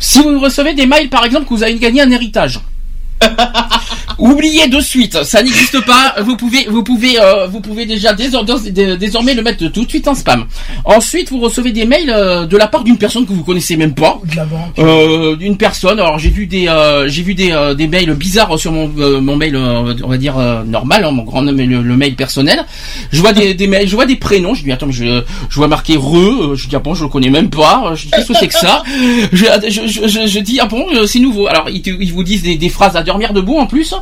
Si 0.00 0.20
vous 0.20 0.38
recevez 0.40 0.74
des 0.74 0.86
mails, 0.86 1.08
par 1.08 1.24
exemple, 1.24 1.44
que 1.44 1.50
vous 1.54 1.62
avez 1.62 1.76
gagné 1.76 2.02
un 2.02 2.10
héritage. 2.10 2.60
Oubliez 4.18 4.66
de 4.66 4.80
suite, 4.80 5.22
ça 5.22 5.42
n'existe 5.44 5.80
pas. 5.86 6.16
Vous 6.22 6.36
pouvez, 6.36 6.66
vous 6.68 6.82
pouvez, 6.82 7.20
euh, 7.20 7.46
vous 7.46 7.60
pouvez 7.60 7.86
déjà 7.86 8.12
désor- 8.14 8.44
dés- 8.44 8.96
désormais 8.96 9.32
le 9.34 9.42
mettre 9.42 9.68
tout 9.68 9.84
de 9.84 9.88
suite 9.88 10.08
en 10.08 10.14
spam. 10.16 10.44
Ensuite, 10.84 11.30
vous 11.30 11.38
recevez 11.38 11.70
des 11.70 11.84
mails 11.84 12.10
euh, 12.10 12.44
de 12.44 12.56
la 12.56 12.66
part 12.66 12.82
d'une 12.82 12.98
personne 12.98 13.24
que 13.26 13.32
vous 13.32 13.44
connaissez 13.44 13.76
même 13.76 13.94
pas, 13.94 14.18
Ou 14.20 14.26
de 14.26 14.34
la 14.36 14.44
banque. 14.44 14.76
euh, 14.80 15.36
d'une 15.36 15.56
personne. 15.56 16.00
Alors 16.00 16.18
j'ai 16.18 16.30
vu 16.30 16.46
des, 16.46 16.66
j'ai 17.06 17.22
vu 17.22 17.34
des, 17.34 17.74
des 17.76 17.86
mails 17.86 18.12
bizarres 18.14 18.58
sur 18.58 18.72
mon, 18.72 18.88
mon 18.88 19.36
mail, 19.36 19.56
on 19.56 20.08
va 20.08 20.16
dire 20.18 20.36
normal, 20.66 21.04
hein, 21.04 21.12
mon 21.12 21.22
grand 21.22 21.42
nom, 21.42 21.52
le, 21.52 21.64
le 21.82 21.96
mail 21.96 22.16
personnel. 22.16 22.64
Je 23.12 23.20
vois 23.20 23.32
des, 23.32 23.54
des 23.54 23.68
mails, 23.68 23.86
je 23.88 23.94
vois 23.94 24.06
des 24.06 24.16
prénoms. 24.16 24.54
Je 24.54 24.64
dis 24.64 24.72
attends, 24.72 24.90
je, 24.90 25.22
je 25.48 25.54
vois 25.54 25.68
marqué 25.68 25.96
re. 25.96 26.56
Je 26.56 26.66
dis 26.66 26.74
ah 26.74 26.80
bon, 26.80 26.94
je 26.94 27.04
le 27.04 27.08
connais 27.08 27.30
même 27.30 27.50
pas. 27.50 27.92
Je 27.94 28.06
dis 28.06 28.10
qu'est-ce 28.10 28.28
que 28.32 28.34
c'est 28.38 28.48
que 28.48 28.54
ça? 28.58 28.82
Je, 29.32 29.44
je, 29.68 30.26
je, 30.26 30.38
dis 30.40 30.58
ah 30.60 30.66
bon, 30.66 30.84
c'est 31.06 31.20
nouveau. 31.20 31.46
Alors 31.46 31.68
ils, 31.70 31.82
te- 31.82 31.90
ils 31.90 32.12
vous 32.12 32.24
disent 32.24 32.42
des, 32.42 32.56
des 32.56 32.68
phrases 32.68 32.96
à 32.96 33.02
dormir 33.08 33.32
debout 33.32 33.58
en 33.58 33.66
plus. 33.66 33.92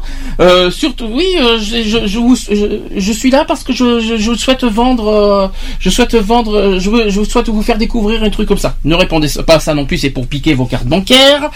Euh, 0.40 0.70
surtout 0.70 1.08
oui, 1.18 1.24
euh, 1.40 1.58
je, 1.58 1.82
je, 1.82 2.06
je, 2.06 2.18
vous- 2.18 2.36
je, 2.36 2.66
je 3.06 3.12
suis 3.12 3.30
là 3.30 3.44
parce 3.46 3.62
que 3.64 3.72
je, 3.72 4.00
je, 4.00 4.16
je 4.16 4.32
souhaite 4.34 4.64
vendre, 4.64 5.06
euh, 5.08 5.48
je 5.80 5.88
souhaite 5.90 6.14
vendre, 6.14 6.78
je, 6.78 6.90
veux, 6.90 7.08
je 7.08 7.22
souhaite 7.24 7.48
vous 7.48 7.62
faire 7.62 7.78
découvrir 7.78 8.22
un 8.22 8.30
truc 8.30 8.46
comme 8.48 8.58
ça. 8.58 8.74
Ne 8.84 8.94
répondez 8.94 9.28
pas 9.46 9.54
à 9.56 9.60
ça 9.60 9.72
non 9.74 9.86
plus, 9.86 9.98
c'est 9.98 10.10
pour 10.10 10.26
piquer 10.26 10.54
vos 10.54 10.66
cartes 10.66 10.86
bancaires. 10.86 11.50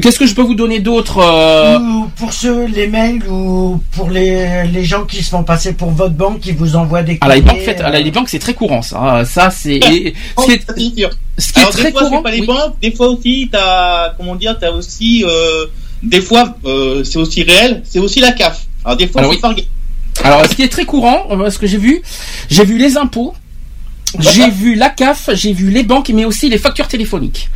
Qu'est-ce 0.00 0.18
que 0.18 0.26
je 0.26 0.34
peux 0.34 0.42
vous 0.42 0.54
donner 0.54 0.78
d'autre 0.80 1.18
euh, 1.18 1.78
Ou 1.78 2.08
pour 2.16 2.32
ceux, 2.32 2.66
les 2.66 2.86
mails, 2.86 3.22
ou 3.28 3.80
pour 3.92 4.08
les, 4.10 4.66
les 4.72 4.84
gens 4.84 5.04
qui 5.04 5.22
se 5.22 5.30
font 5.30 5.42
passer 5.44 5.74
pour 5.74 5.90
votre 5.90 6.14
banque, 6.14 6.40
qui 6.40 6.52
vous 6.52 6.76
envoient 6.76 7.02
des 7.02 7.18
À 7.20 7.28
la 7.28 7.40
banque, 7.40 7.58
faites, 7.60 7.80
à 7.80 7.90
la 7.90 8.00
banque, 8.10 8.28
c'est 8.28 8.38
très 8.38 8.54
courant, 8.54 8.82
ça. 8.82 9.24
Ça, 9.24 9.50
c'est 9.50 9.76
et 9.76 10.14
ce 10.38 10.44
qui 10.46 10.52
est, 10.52 10.66
ça, 10.66 10.74
c'est 10.76 10.96
sûr. 10.96 11.10
ce 11.38 11.52
qui 11.52 11.58
est 11.58 11.62
Alors, 11.62 11.70
très 11.72 11.82
des 11.84 11.90
fois, 11.92 12.00
courant. 12.02 12.16
c'est 12.18 12.22
pas 12.22 12.30
les 12.30 12.40
oui. 12.40 12.46
banques, 12.46 12.74
des 12.80 12.92
fois 12.92 13.08
aussi, 13.08 13.48
t'as, 13.50 14.10
comment 14.16 14.36
dire, 14.36 14.56
t'as 14.60 14.70
aussi, 14.70 15.24
euh, 15.26 15.66
des 16.04 16.20
fois, 16.20 16.56
euh, 16.64 17.02
c'est 17.04 17.18
aussi 17.18 17.42
réel, 17.42 17.82
c'est 17.84 17.98
aussi 17.98 18.20
la 18.20 18.32
CAF. 18.32 18.66
Alors, 18.84 18.96
des 18.96 19.06
fois, 19.08 19.22
Alors, 19.22 19.32
oui. 19.32 20.48
ce 20.48 20.54
qui 20.54 20.62
est 20.62 20.68
très 20.68 20.84
courant, 20.84 21.26
euh, 21.30 21.50
ce 21.50 21.58
que 21.58 21.66
j'ai 21.66 21.78
vu, 21.78 22.02
j'ai 22.48 22.64
vu 22.64 22.78
les 22.78 22.96
impôts, 22.96 23.34
j'ai 24.20 24.50
vu 24.50 24.74
la 24.74 24.88
CAF, 24.90 25.30
j'ai 25.34 25.52
vu 25.52 25.70
les 25.70 25.82
banques, 25.82 26.10
mais 26.14 26.24
aussi 26.24 26.48
les 26.48 26.58
factures 26.58 26.88
téléphoniques. 26.88 27.48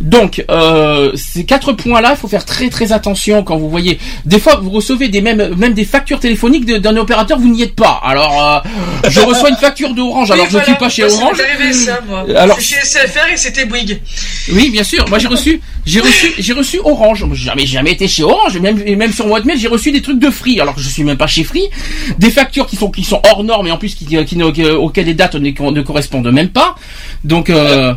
Donc, 0.00 0.44
euh, 0.50 1.12
ces 1.14 1.44
quatre 1.44 1.72
points-là, 1.72 2.12
il 2.12 2.16
faut 2.16 2.28
faire 2.28 2.44
très 2.44 2.68
très 2.70 2.92
attention 2.92 3.42
quand 3.42 3.56
vous 3.56 3.68
voyez. 3.70 3.98
Des 4.24 4.38
fois, 4.38 4.56
vous 4.62 4.70
recevez 4.70 5.08
des 5.08 5.20
mêmes 5.20 5.54
même 5.56 5.74
des 5.74 5.84
factures 5.84 6.20
téléphoniques 6.20 6.64
d'un 6.66 6.96
opérateur, 6.96 7.38
vous 7.38 7.48
n'y 7.48 7.62
êtes 7.62 7.74
pas. 7.74 8.00
Alors, 8.04 8.62
euh, 8.64 9.08
je 9.08 9.20
reçois 9.20 9.50
une 9.50 9.56
facture 9.56 9.94
d'Orange, 9.94 10.30
alors 10.30 10.44
Oui, 10.46 10.50
je 10.52 10.58
ne 10.58 10.62
suis 10.64 10.74
pas 10.74 10.88
chez 10.88 11.04
Orange. 11.04 11.38
arrivé 11.40 11.72
ça, 11.72 12.00
moi. 12.06 12.24
Alors- 12.36 12.56
C'est 12.60 12.76
chez 12.76 12.80
SFR 12.82 13.32
et 13.32 13.36
c'était 13.36 13.64
Bouygues. 13.66 14.00
Oui, 14.52 14.70
bien 14.70 14.84
sûr. 14.84 15.08
Moi, 15.08 15.18
j'ai 15.18 15.28
reçu, 15.28 15.60
j'ai 15.86 16.00
reçu, 16.00 16.32
j'ai 16.38 16.52
reçu 16.52 16.78
Orange. 16.84 17.24
Moi, 17.24 17.34
J'ai 17.36 17.44
jamais, 17.46 17.66
jamais 17.66 17.92
été 17.92 18.08
chez 18.08 18.22
Orange. 18.22 18.56
Et 18.56 18.60
même, 18.60 18.82
même 18.96 19.12
sur 19.12 19.26
mail, 19.26 19.58
j'ai 19.58 19.68
reçu 19.68 19.92
des 19.92 20.02
trucs 20.02 20.18
de 20.18 20.30
Free, 20.30 20.60
alors 20.60 20.74
que 20.74 20.80
je 20.80 20.88
suis 20.88 21.04
même 21.04 21.16
pas 21.16 21.26
chez 21.26 21.44
Free. 21.44 21.64
Des 22.18 22.30
factures 22.30 22.66
qui 22.66 22.76
sont, 22.76 22.90
qui 22.90 23.04
sont 23.04 23.20
hors 23.30 23.44
normes 23.44 23.66
et 23.66 23.70
en 23.70 23.78
plus 23.78 23.94
qui, 23.94 24.04
qui, 24.24 24.36
ne- 24.36 24.50
qui- 24.50 24.64
auxquelles 24.64 25.06
les 25.06 25.14
dates 25.14 25.34
ne, 25.36 25.79
ne 25.80 25.84
correspondent 25.86 26.30
même 26.32 26.50
pas. 26.50 26.74
Donc, 27.24 27.50
euh, 27.50 27.94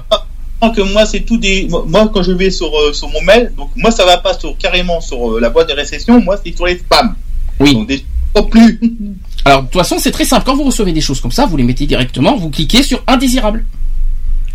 que 0.75 0.81
moi 0.93 1.05
c'est 1.05 1.21
tout 1.21 1.37
des 1.37 1.67
moi 1.87 2.09
quand 2.13 2.23
je 2.23 2.31
vais 2.31 2.49
sur 2.49 2.71
euh, 2.73 2.93
sur 2.93 3.09
mon 3.09 3.21
mail 3.21 3.51
donc 3.57 3.69
moi 3.75 3.91
ça 3.91 4.05
va 4.05 4.17
pas 4.17 4.33
sur 4.33 4.57
carrément 4.57 5.01
sur 5.01 5.31
euh, 5.33 5.39
la 5.41 5.49
boîte 5.49 5.67
de 5.67 5.73
réception 5.73 6.21
moi 6.21 6.37
c'est 6.41 6.55
sur 6.55 6.65
les 6.65 6.77
spams 6.77 7.15
Oui. 7.59 7.73
Donc, 7.73 7.89
pas 8.33 8.43
plus. 8.43 8.79
Alors, 9.45 9.63
de 9.63 9.67
toute 9.67 9.81
façon, 9.81 9.97
c'est 9.99 10.11
très 10.11 10.23
simple. 10.25 10.43
Quand 10.45 10.55
vous 10.55 10.63
recevez 10.63 10.93
des 10.93 11.01
choses 11.01 11.19
comme 11.19 11.31
ça, 11.33 11.45
vous 11.45 11.57
les 11.57 11.63
mettez 11.63 11.85
directement, 11.85 12.35
vous 12.37 12.49
cliquez 12.49 12.81
sur 12.81 13.03
indésirable. 13.07 13.65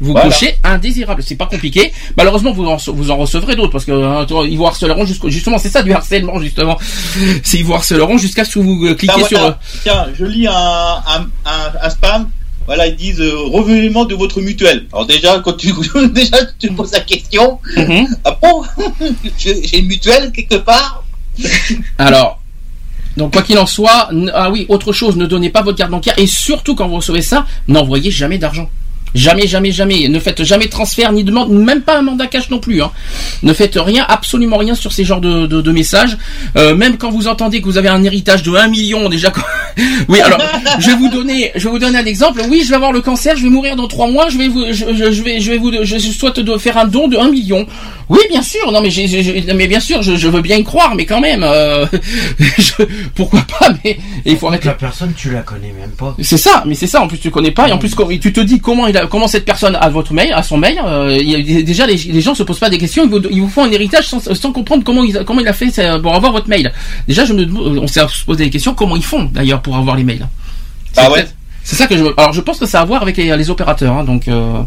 Vous 0.01 0.12
Voilà. 0.12 0.29
cochez 0.31 0.55
indésirable. 0.64 1.23
C'est 1.25 1.35
pas 1.37 1.47
compliqué. 1.47 1.93
Malheureusement, 2.17 2.53
vous 2.53 2.67
en, 2.67 2.77
vous 2.77 3.11
en 3.11 3.17
recevrez 3.17 3.55
d'autres 3.57 3.73
parce 3.73 3.85
que 3.85 3.93
euh, 3.93 4.47
ils 4.49 4.57
vous 4.57 4.67
harceleront 4.67 5.05
jusqu'au, 5.05 5.29
justement, 5.29 5.59
c'est 5.59 5.69
ça 5.69 5.83
du 5.83 5.93
harcèlement, 5.93 6.41
justement. 6.41 6.79
C'est 7.43 7.59
ils 7.59 7.64
vous 7.64 7.75
harceleront 7.75 8.17
jusqu'à 8.17 8.45
ce 8.45 8.55
que 8.55 8.59
vous 8.61 8.87
euh, 8.87 8.95
cliquez 8.95 9.14
Ah, 9.23 9.29
sur, 9.29 9.38
voilà. 9.38 9.59
Tiens, 9.83 10.07
je 10.19 10.25
lis 10.25 10.47
un, 10.47 10.53
un, 10.55 11.27
un, 11.45 11.73
un 11.83 11.91
spam. 11.91 12.29
Voilà, 12.68 12.87
ils 12.87 12.96
disent 12.96 13.22
euh, 13.22 13.35
revenez-moi 13.35 14.04
de 14.04 14.14
votre 14.14 14.42
mutuelle. 14.42 14.85
Alors 14.92 15.07
déjà, 15.07 15.40
quand 15.40 15.54
tu 15.54 15.72
déjà 16.12 16.37
tu 16.59 16.70
poses 16.70 16.92
la 16.92 17.00
question, 17.00 17.59
ah 18.24 18.38
bon, 18.42 18.62
j'ai 19.38 19.78
une 19.78 19.87
mutuelle 19.87 20.31
quelque 20.33 20.57
part? 20.57 21.02
Alors, 21.98 22.42
donc 23.16 23.33
quoi 23.33 23.40
qu'il 23.40 23.59
en 23.59 23.64
soit, 23.64 24.11
ah 24.35 24.50
oui, 24.50 24.66
autre 24.68 24.92
chose, 24.92 25.16
ne 25.16 25.24
donnez 25.24 25.48
pas 25.48 25.62
votre 25.62 25.78
carte 25.78 25.90
bancaire 25.90 26.18
et 26.18 26.26
surtout 26.26 26.74
quand 26.74 26.87
vous 26.88 26.96
recevez 26.96 27.22
ça, 27.22 27.46
n'envoyez 27.68 28.11
jamais 28.11 28.37
d'argent. 28.37 28.68
Jamais, 29.14 29.47
jamais, 29.47 29.71
jamais. 29.73 30.09
Ne 30.09 30.18
faites 30.21 30.42
jamais 30.44 30.66
de 30.66 30.71
transfert 30.71 31.12
ni 31.12 31.25
demande, 31.25 31.51
même 31.51 31.83
pas 31.83 31.99
un 31.99 32.03
mandat 32.03 32.27
cash 32.27 32.51
non 32.51 32.59
plus. 32.59 32.83
Hein. 32.83 32.90
Ne 33.42 33.53
faites 33.53 33.77
rien, 33.77 34.05
absolument 34.09 34.57
rien 34.59 34.75
sur 34.75 34.92
ces 34.92 35.05
genres 35.05 35.21
de, 35.21 35.47
de, 35.47 35.61
de 35.61 35.73
messages. 35.73 36.16
Euh, 36.57 36.75
même 36.75 36.97
quand 36.99 37.11
vous 37.11 37.27
entendez 37.29 37.61
que 37.61 37.66
vous 37.66 37.79
avez 37.79 37.88
un 37.88 38.03
héritage 38.05 38.42
de 38.42 38.55
1 38.55 38.68
million 38.68 39.09
déjà. 39.09 39.33
oui, 40.09 40.21
alors 40.21 40.38
je 40.79 40.87
vais 40.90 40.97
vous 40.97 41.09
donner, 41.09 41.53
je 41.55 41.64
vais 41.64 41.71
vous 41.71 41.79
donner 41.79 41.99
un 41.99 42.05
exemple. 42.07 42.42
Oui, 42.49 42.62
je 42.64 42.68
vais 42.71 42.77
avoir 42.77 42.92
le 42.92 43.01
cancer, 43.01 43.37
je 43.37 43.42
vais 43.42 43.49
mourir 43.51 43.77
dans 43.77 43.88
trois 43.88 44.09
mois. 44.09 44.29
Je 44.29 44.38
vais 44.38 44.49
vous, 44.49 44.64
je, 44.71 44.85
je- 44.94 45.12
je 45.12 45.23
vais, 45.23 45.40
je 45.40 45.51
vais 45.53 45.59
vous, 45.59 45.73
je 45.83 45.99
souhaite 45.99 46.40
de 46.40 46.57
faire 46.59 46.77
un 46.79 46.87
don 46.87 47.09
de 47.09 47.16
1 47.16 47.31
million. 47.31 47.66
Oui, 48.09 48.21
bien 48.31 48.42
sûr. 48.42 48.71
Non, 48.73 48.81
mais 48.81 48.90
j'ai, 48.90 49.44
mais 49.55 49.66
bien 49.66 49.81
sûr, 49.81 50.03
je, 50.03 50.16
je 50.16 50.29
veux 50.29 50.40
bien 50.40 50.57
y 50.57 50.64
croire, 50.64 50.94
mais 50.94 51.05
quand 51.05 51.21
même, 51.21 51.42
euh, 51.44 51.85
pourquoi 53.14 53.40
pas 53.42 53.68
Mais 53.85 53.99
il 54.25 54.37
faut 54.37 54.49
arrêter. 54.49 54.68
La 54.68 54.75
personne, 54.75 55.12
tu 55.16 55.31
la 55.31 55.40
connais 55.40 55.73
même 55.79 55.90
pas. 55.90 56.16
C'est 56.23 56.37
ça, 56.37 56.62
mais 56.66 56.75
c'est 56.75 56.87
ça. 56.87 57.03
En 57.03 57.09
plus, 57.09 57.18
tu 57.18 57.31
connais 57.31 57.51
pas, 57.51 57.68
et 57.68 57.73
en 57.73 57.79
plus, 57.79 57.94
tu 58.21 58.33
te 58.33 58.40
dis 58.40 58.61
comment 58.61 58.87
il 58.87 58.97
a, 58.97 58.98
comment 59.07 59.29
cette 59.29 59.45
personne 59.45 59.77
a 59.77 59.89
votre 59.89 60.13
mail, 60.13 60.33
a 60.33 60.43
son 60.43 60.57
mail. 60.57 60.81
euh, 60.85 61.17
il 61.21 61.65
déjà, 61.65 61.87
les, 61.87 61.97
les 61.97 62.21
gens 62.21 62.35
se 62.35 62.43
posent 62.43 62.59
pas 62.59 62.71
des 62.71 62.79
questions. 62.79 63.05
Ils 63.05 63.11
vous, 63.11 63.21
ils 63.31 63.41
vous 63.41 63.49
font 63.49 63.65
un 63.65 63.71
héritage 63.71 64.09
sans, 64.09 64.21
sans 64.35 64.53
comprendre 64.53 64.83
comment 64.85 65.05
il, 65.05 65.17
a- 65.17 65.25
comment 65.25 65.41
il 65.41 65.49
a 65.49 65.53
fait 65.53 65.71
ça, 65.71 65.99
pour 65.99 66.15
avoir 66.15 66.33
votre 66.33 66.49
mail. 66.49 66.73
Déjà, 67.07 67.25
je 67.25 67.33
me, 67.33 67.45
on 67.79 67.87
s'est 67.87 68.01
posé 68.27 68.45
des 68.45 68.51
questions. 68.51 68.75
Comment 68.75 68.97
ils 68.97 69.05
font 69.05 69.25
d'ailleurs 69.33 69.63
pour 69.63 69.77
avoir 69.77 69.97
les 69.97 70.05
mails 70.05 70.27
C'est 70.93 71.09
ouais. 71.09 71.27
C'est 71.65 71.77
ça 71.77 71.87
que 71.87 71.97
je. 71.97 72.05
Alors, 72.17 72.33
je 72.33 72.41
pense 72.41 72.59
que 72.59 72.67
ça 72.67 72.79
a 72.81 72.83
à 72.83 72.85
voir 72.87 73.03
avec 73.03 73.17
les, 73.17 73.37
les 73.37 73.51
opérateurs. 73.51 73.95
hein, 73.97 74.05
donc. 74.05 74.27
euh, 74.29 74.63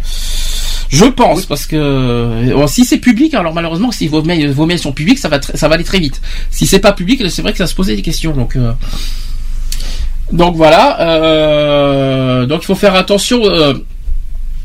je 0.90 1.06
pense 1.06 1.46
parce 1.46 1.66
que 1.68 1.78
euh, 1.78 2.68
si 2.68 2.84
c'est 2.84 2.98
public, 2.98 3.34
alors 3.34 3.54
malheureusement 3.54 3.94
si 3.94 4.10
vos 4.10 4.22
mails, 4.24 4.52
vos 4.52 4.66
mails 4.66 4.78
sont 4.78 4.92
publics, 4.92 5.20
ça 5.20 5.30
va 5.30 5.40
tr- 5.40 5.56
ça 5.56 5.70
va 5.70 5.76
aller 5.76 5.86
très 5.86 6.00
vite. 6.00 6.22
Si 6.50 6.68
c'est 6.68 6.80
pas 6.80 6.92
public, 6.92 7.24
c'est 7.30 7.42
vrai 7.42 7.54
que 7.54 7.60
ça 7.60 7.66
se 7.68 7.74
posait 7.74 7.96
des 7.96 8.02
questions. 8.02 8.34
Donc 8.34 8.58
euh, 8.58 8.74
donc 10.34 10.56
voilà. 10.58 11.00
euh, 11.02 12.46
donc 12.46 12.64
il 12.64 12.66
faut 12.66 12.76
faire 12.76 12.96
attention. 12.96 13.42
euh, 13.46 13.74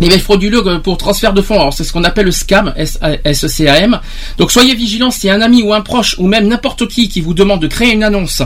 les 0.00 0.08
mails 0.08 0.20
frauduleux 0.20 0.62
euh, 0.66 0.78
pour 0.78 0.98
transfert 0.98 1.32
de 1.32 1.40
fonds, 1.42 1.58
alors 1.60 1.72
c'est 1.72 1.84
ce 1.84 1.92
qu'on 1.92 2.04
appelle 2.04 2.26
le 2.26 2.30
scam, 2.32 2.74
S-C-A-M. 3.24 3.98
Donc 4.38 4.50
soyez 4.50 4.74
vigilants 4.74 5.10
si 5.10 5.30
un 5.30 5.40
ami 5.40 5.62
ou 5.62 5.72
un 5.72 5.80
proche 5.80 6.16
ou 6.18 6.26
même 6.26 6.48
n'importe 6.48 6.86
qui 6.88 7.08
qui 7.08 7.20
vous 7.20 7.34
demande 7.34 7.60
de 7.60 7.66
créer 7.66 7.92
une 7.92 8.02
annonce 8.04 8.42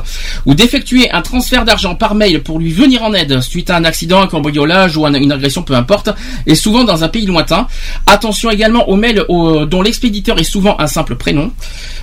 ou 0.47 0.55
d'effectuer 0.55 1.11
un 1.11 1.23
transfert 1.23 1.65
d'argent 1.65 1.95
par 1.95 2.15
mail 2.15 2.43
pour 2.43 2.59
lui 2.59 2.73
venir 2.73 3.03
en 3.03 3.13
aide 3.15 3.41
suite 3.41 3.71
à 3.71 3.77
un 3.77 3.85
accident, 3.85 4.21
un 4.23 4.27
cambriolage 4.27 4.97
ou 4.97 5.07
un- 5.07 5.15
une 5.15 5.33
agression, 5.33 5.63
peu 5.63 5.75
importe, 5.75 6.11
et 6.47 6.55
souvent 6.55 6.85
dans 6.85 7.03
un 7.05 7.09
pays 7.09 7.27
lointain. 7.27 7.67
Attention 8.07 8.51
également 8.51 8.89
aux 8.89 8.97
mails 8.97 9.25
dont 9.29 9.83
l'expéditeur 9.83 10.39
est 10.39 10.45
souvent 10.45 10.77
un 10.79 10.87
simple 10.87 11.17
prénom, 11.17 11.53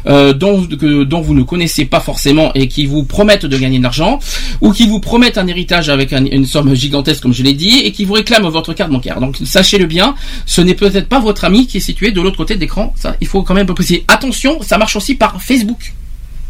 euh, 0.07 0.33
dont, 0.33 0.67
vous 1.21 1.33
ne 1.33 1.43
connaissez 1.43 1.85
pas 1.85 1.99
forcément 1.99 2.51
et 2.53 2.67
qui 2.67 2.85
vous 2.85 3.03
promettent 3.03 3.45
de 3.45 3.57
gagner 3.57 3.77
de 3.79 3.83
l'argent, 3.83 4.19
ou 4.61 4.71
qui 4.71 4.87
vous 4.87 4.99
promettent 4.99 5.37
un 5.37 5.47
héritage 5.47 5.89
avec 5.89 6.13
un- 6.13 6.25
une 6.25 6.45
somme 6.45 6.73
gigantesque 6.75 7.21
comme 7.21 7.33
je 7.33 7.43
l'ai 7.43 7.53
dit, 7.53 7.79
et 7.79 7.91
qui 7.91 8.05
vous 8.05 8.13
réclament 8.13 8.47
votre 8.49 8.73
carte 8.73 8.91
bancaire. 8.91 9.17
Sachez-le 9.45 9.85
bien, 9.85 10.15
ce 10.45 10.61
n'est 10.61 10.73
peut-être 10.73 11.07
pas 11.07 11.19
votre 11.19 11.45
ami 11.45 11.67
qui 11.67 11.77
est 11.77 11.81
situé 11.81 12.11
de 12.11 12.21
l'autre 12.21 12.37
côté 12.37 12.55
de 12.55 12.59
l'écran, 12.59 12.93
il 13.21 13.27
faut 13.27 13.43
quand 13.43 13.53
même 13.53 13.67
préciser. 13.67 14.05
Attention, 14.07 14.61
ça 14.61 14.77
marche 14.77 14.95
aussi 14.95 15.15
par 15.15 15.41
Facebook 15.41 15.93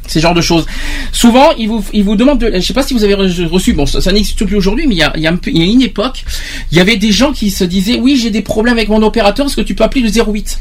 ces 0.10 0.22
genres 0.22 0.34
de 0.34 0.40
choses. 0.40 0.66
Souvent, 1.12 1.52
ils 1.58 1.68
vous, 1.68 1.84
ils 1.92 2.04
vous 2.06 2.16
demandent 2.16 2.40
de, 2.40 2.50
je 2.54 2.62
sais 2.62 2.74
pas 2.74 2.82
si 2.84 2.94
vous 2.94 3.04
avez 3.04 3.14
re- 3.16 3.46
reçu, 3.48 3.74
bon, 3.74 3.86
ça, 3.86 4.00
ça 4.00 4.14
n'existe 4.14 4.46
plus 4.46 4.56
aujourd'hui, 4.56 4.88
mais 4.88 4.96
il 4.96 5.00
y 5.00 5.04
a, 5.04 5.12
il 5.18 5.22
y 5.22 5.28
a 5.28 5.66
une 5.66 5.82
époque, 5.82 6.24
il 6.72 6.78
y 6.78 6.80
avait 6.80 6.96
des 6.96 7.12
gens 7.12 7.34
qui 7.34 7.52
se 7.52 7.66
disaient, 7.66 8.00
oui, 8.00 8.16
j'ai 8.16 8.30
des 8.30 8.42
problèmes 8.42 8.78
avec 8.78 8.88
mon 8.88 9.02
opérateur, 9.04 9.48
est-ce 9.48 9.58
que 9.58 9.62
tu 9.62 9.76
peux 9.76 9.84
appeler 9.84 10.02
le 10.02 10.10
08? 10.10 10.60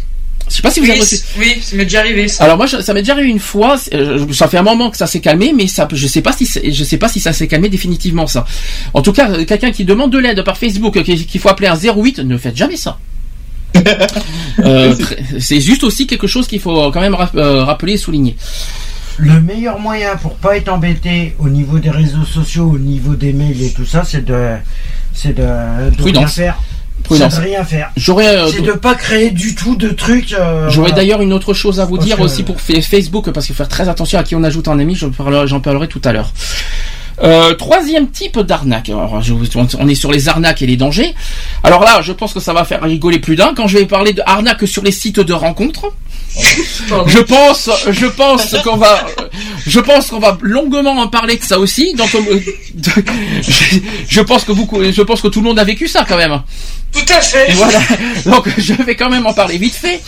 Je 0.48 0.54
sais 0.54 0.62
pas 0.62 0.70
si 0.70 0.78
vous 0.80 0.86
Oui, 0.86 0.92
avez 0.92 1.00
reçu. 1.00 1.16
oui, 1.38 1.58
ça 1.60 1.74
m'est 1.76 1.84
déjà 1.84 2.00
arrivé 2.00 2.28
ça. 2.28 2.44
Alors 2.44 2.56
moi, 2.56 2.68
ça 2.68 2.94
m'est 2.94 3.02
déjà 3.02 3.14
arrivé 3.14 3.28
une 3.28 3.40
fois. 3.40 3.76
euh, 3.92 4.24
ça 4.32 4.46
fait 4.46 4.58
un 4.58 4.62
moment 4.62 4.90
que 4.90 4.96
ça 4.96 5.06
s'est 5.08 5.20
calmé, 5.20 5.52
mais 5.52 5.66
ça, 5.66 5.88
je 5.92 6.06
sais 6.06 6.22
pas 6.22 6.32
si, 6.32 6.48
je 6.72 6.84
sais 6.84 6.98
pas 6.98 7.08
si 7.08 7.18
ça 7.18 7.32
s'est 7.32 7.48
calmé 7.48 7.68
définitivement 7.68 8.26
ça. 8.28 8.44
En 8.94 9.02
tout 9.02 9.12
cas, 9.12 9.30
euh, 9.30 9.44
quelqu'un 9.44 9.72
qui 9.72 9.84
demande 9.84 10.12
de 10.12 10.18
l'aide 10.18 10.42
par 10.42 10.56
Facebook, 10.56 10.96
euh, 10.96 11.02
qu'il 11.02 11.40
faut 11.40 11.48
appeler 11.48 11.66
un 11.68 11.76
08, 11.76 12.20
ne 12.20 12.38
faites 12.38 12.56
jamais 12.56 12.76
ça. 12.76 12.98
Euh, 14.60 14.94
c'est 15.38 15.60
juste 15.60 15.84
aussi 15.84 16.06
quelque 16.06 16.26
chose 16.26 16.46
qu'il 16.46 16.60
faut 16.60 16.90
quand 16.90 17.00
même 17.02 17.14
rap- 17.14 17.34
rappeler 17.36 17.92
et 17.92 17.96
souligner. 17.98 18.36
Le 19.18 19.38
meilleur 19.40 19.78
moyen 19.78 20.16
pour 20.16 20.34
pas 20.36 20.56
être 20.56 20.68
embêté 20.70 21.34
au 21.38 21.48
niveau 21.50 21.78
des 21.78 21.90
réseaux 21.90 22.24
sociaux, 22.24 22.70
au 22.74 22.78
niveau 22.78 23.14
des 23.14 23.32
mails 23.34 23.62
et 23.62 23.70
tout 23.72 23.84
ça, 23.84 24.02
c'est 24.04 24.24
de, 24.24 24.54
c'est 25.12 25.34
de, 25.36 25.42
de 25.94 26.02
rien 26.02 26.26
faire. 26.26 26.58
Prudence. 27.04 27.34
C'est 27.34 27.40
de 27.40 27.46
rien 27.46 27.64
faire. 27.64 27.90
J'aurais, 27.96 28.26
euh, 28.36 28.48
C'est 28.50 28.62
de 28.62 28.72
pas 28.72 28.94
créer 28.94 29.30
du 29.30 29.54
tout 29.54 29.76
de 29.76 29.88
trucs. 29.90 30.32
euh, 30.32 30.68
J'aurais 30.68 30.88
voilà. 30.90 30.94
d'ailleurs 30.96 31.22
une 31.22 31.32
autre 31.32 31.54
chose 31.54 31.78
à 31.80 31.84
vous 31.84 31.96
Parce 31.96 32.06
dire 32.06 32.16
que- 32.16 32.22
aussi 32.22 32.42
pour 32.42 32.60
fa- 32.60 32.80
Facebook, 32.80 33.30
parce 33.30 33.46
qu'il 33.46 33.54
faut 33.54 33.58
faire 33.62 33.68
très 33.68 33.88
attention 33.88 34.18
à 34.18 34.24
qui 34.24 34.34
on 34.34 34.42
ajoute 34.42 34.66
un 34.68 34.78
ami, 34.78 34.94
j'en 34.96 35.10
parlerai, 35.10 35.88
tout 35.88 36.02
à 36.04 36.12
l'heure. 36.12 36.32
Euh, 37.22 37.54
troisième 37.54 38.10
type 38.10 38.38
d'arnaque. 38.40 38.90
On 38.92 39.88
est 39.88 39.94
sur 39.94 40.12
les 40.12 40.28
arnaques 40.28 40.60
et 40.62 40.66
les 40.66 40.76
dangers. 40.76 41.14
Alors 41.62 41.82
là, 41.82 42.02
je 42.02 42.12
pense 42.12 42.34
que 42.34 42.40
ça 42.40 42.52
va 42.52 42.64
faire 42.64 42.82
rigoler 42.82 43.18
plus 43.20 43.36
d'un 43.36 43.54
quand 43.54 43.68
je 43.68 43.78
vais 43.78 43.86
parler 43.86 44.12
de 44.12 44.22
arnaques 44.26 44.66
sur 44.68 44.82
les 44.82 44.92
sites 44.92 45.20
de 45.20 45.32
rencontres. 45.32 45.86
Je 47.06 47.20
pense, 47.20 47.70
je 47.90 48.04
pense 48.04 48.54
qu'on 48.62 48.76
va, 48.76 49.06
je 49.66 49.80
pense 49.80 50.08
qu'on 50.08 50.18
va 50.18 50.36
longuement 50.42 50.90
en 50.90 51.08
parler 51.08 51.38
de 51.38 51.42
ça 51.42 51.58
aussi. 51.58 51.94
Donc, 51.94 52.14
je 54.08 54.20
pense 54.20 54.44
que 54.44 54.52
beaucoup, 54.52 54.82
je 54.82 55.02
pense 55.02 55.20
que 55.22 55.28
tout 55.28 55.40
le 55.40 55.46
monde 55.48 55.58
a 55.58 55.64
vécu 55.64 55.88
ça 55.88 56.04
quand 56.06 56.16
même. 56.18 56.42
Tout 56.96 57.12
à 57.12 57.20
fait. 57.20 57.52
Voilà. 57.52 57.78
Donc 58.26 58.48
je 58.58 58.72
vais 58.72 58.94
quand 58.96 59.10
même 59.10 59.26
en 59.26 59.34
parler 59.34 59.58
vite 59.58 59.74
fait. 59.74 60.00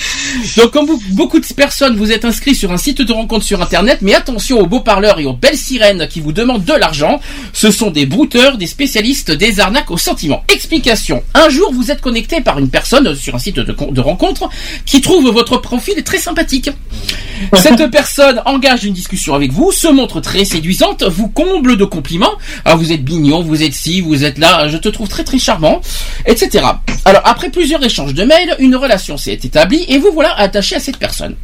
Donc 0.56 0.70
comme 0.70 0.86
vous- 0.86 1.02
beaucoup 1.10 1.38
de 1.38 1.46
personnes, 1.54 1.96
vous 1.96 2.12
êtes 2.12 2.24
inscrits 2.24 2.54
sur 2.54 2.72
un 2.72 2.76
site 2.76 3.02
de 3.02 3.12
rencontre 3.12 3.44
sur 3.44 3.60
Internet, 3.60 3.98
mais 4.00 4.14
attention 4.14 4.58
aux 4.58 4.66
beaux 4.66 4.80
parleurs 4.80 5.18
et 5.20 5.26
aux 5.26 5.32
belles 5.34 5.56
sirènes 5.56 6.08
qui 6.08 6.20
vous 6.20 6.32
demandent 6.32 6.64
de 6.64 6.72
l'argent. 6.72 7.20
Ce 7.52 7.70
sont 7.70 7.90
des 7.90 8.06
brouteurs, 8.06 8.56
des 8.56 8.66
spécialistes 8.66 9.30
des 9.30 9.60
arnaques 9.60 9.90
au 9.90 9.98
sentiment. 9.98 10.44
Explication. 10.48 11.22
Un 11.34 11.48
jour, 11.48 11.72
vous 11.72 11.90
êtes 11.90 12.00
connecté 12.00 12.40
par 12.40 12.58
une 12.58 12.70
personne 12.70 13.14
sur 13.14 13.34
un 13.34 13.38
site 13.38 13.56
de 13.58 14.00
rencontre 14.00 14.48
qui 14.86 15.00
trouve 15.00 15.30
votre 15.30 15.58
profil 15.58 16.02
très 16.04 16.18
sympathique. 16.18 16.70
Cette 17.54 17.90
personne 17.90 18.42
engage 18.46 18.84
une 18.84 18.94
discussion 18.94 19.34
avec 19.34 19.52
vous, 19.52 19.70
se 19.72 19.86
montre 19.88 20.20
très 20.20 20.44
séduisante, 20.44 21.04
vous 21.04 21.28
comble 21.28 21.76
de 21.76 21.84
compliments. 21.84 22.32
Ah, 22.64 22.74
vous 22.74 22.92
êtes 22.92 23.08
mignon, 23.08 23.42
vous 23.42 23.62
êtes 23.62 23.74
ci, 23.74 24.00
vous 24.00 24.24
êtes 24.24 24.38
là, 24.38 24.68
je 24.68 24.76
te 24.76 24.88
trouve 24.88 25.08
très 25.08 25.24
très 25.24 25.38
charmant, 25.38 25.80
etc. 26.26 26.64
Alors, 27.04 27.22
après 27.24 27.50
plusieurs 27.50 27.82
échanges 27.82 28.14
de 28.14 28.24
mails, 28.24 28.54
une 28.58 28.76
relation 28.76 29.16
s'est 29.16 29.32
établie 29.32 29.84
et 29.88 29.98
vous 29.98 30.12
voilà 30.12 30.34
attaché 30.38 30.76
à 30.76 30.80
cette 30.80 30.98
personne. 30.98 31.36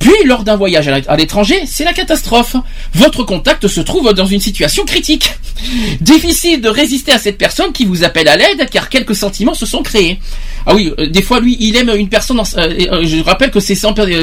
Puis, 0.00 0.12
lors 0.24 0.42
d'un 0.42 0.56
voyage 0.56 0.88
à 0.88 0.98
l'é- 0.98 1.08
à 1.08 1.16
l'étranger, 1.16 1.62
c'est 1.66 1.84
la 1.84 1.92
catastrophe. 1.92 2.56
Votre 2.94 3.22
contact 3.22 3.68
se 3.68 3.80
trouve 3.80 4.12
dans 4.14 4.26
une 4.26 4.40
situation 4.40 4.84
critique. 4.84 5.34
Difficile 6.00 6.60
de 6.60 6.68
résister 6.68 7.12
à 7.12 7.18
cette 7.18 7.38
personne 7.38 7.72
qui 7.72 7.84
vous 7.84 8.02
appelle 8.02 8.26
à 8.28 8.36
l'aide 8.36 8.68
car 8.70 8.88
quelques 8.88 9.14
sentiments 9.14 9.54
se 9.54 9.66
sont 9.66 9.82
créés. 9.82 10.18
Ah 10.66 10.74
oui, 10.74 10.92
euh, 10.98 11.06
des 11.06 11.22
fois 11.22 11.40
lui, 11.40 11.56
il 11.60 11.76
aime 11.76 11.90
une 11.96 12.08
personne. 12.08 12.40
En, 12.40 12.44
euh, 12.56 12.58
euh, 12.92 13.04
je 13.06 13.22
rappelle 13.22 13.50
que 13.50 13.60
ces 13.60 13.74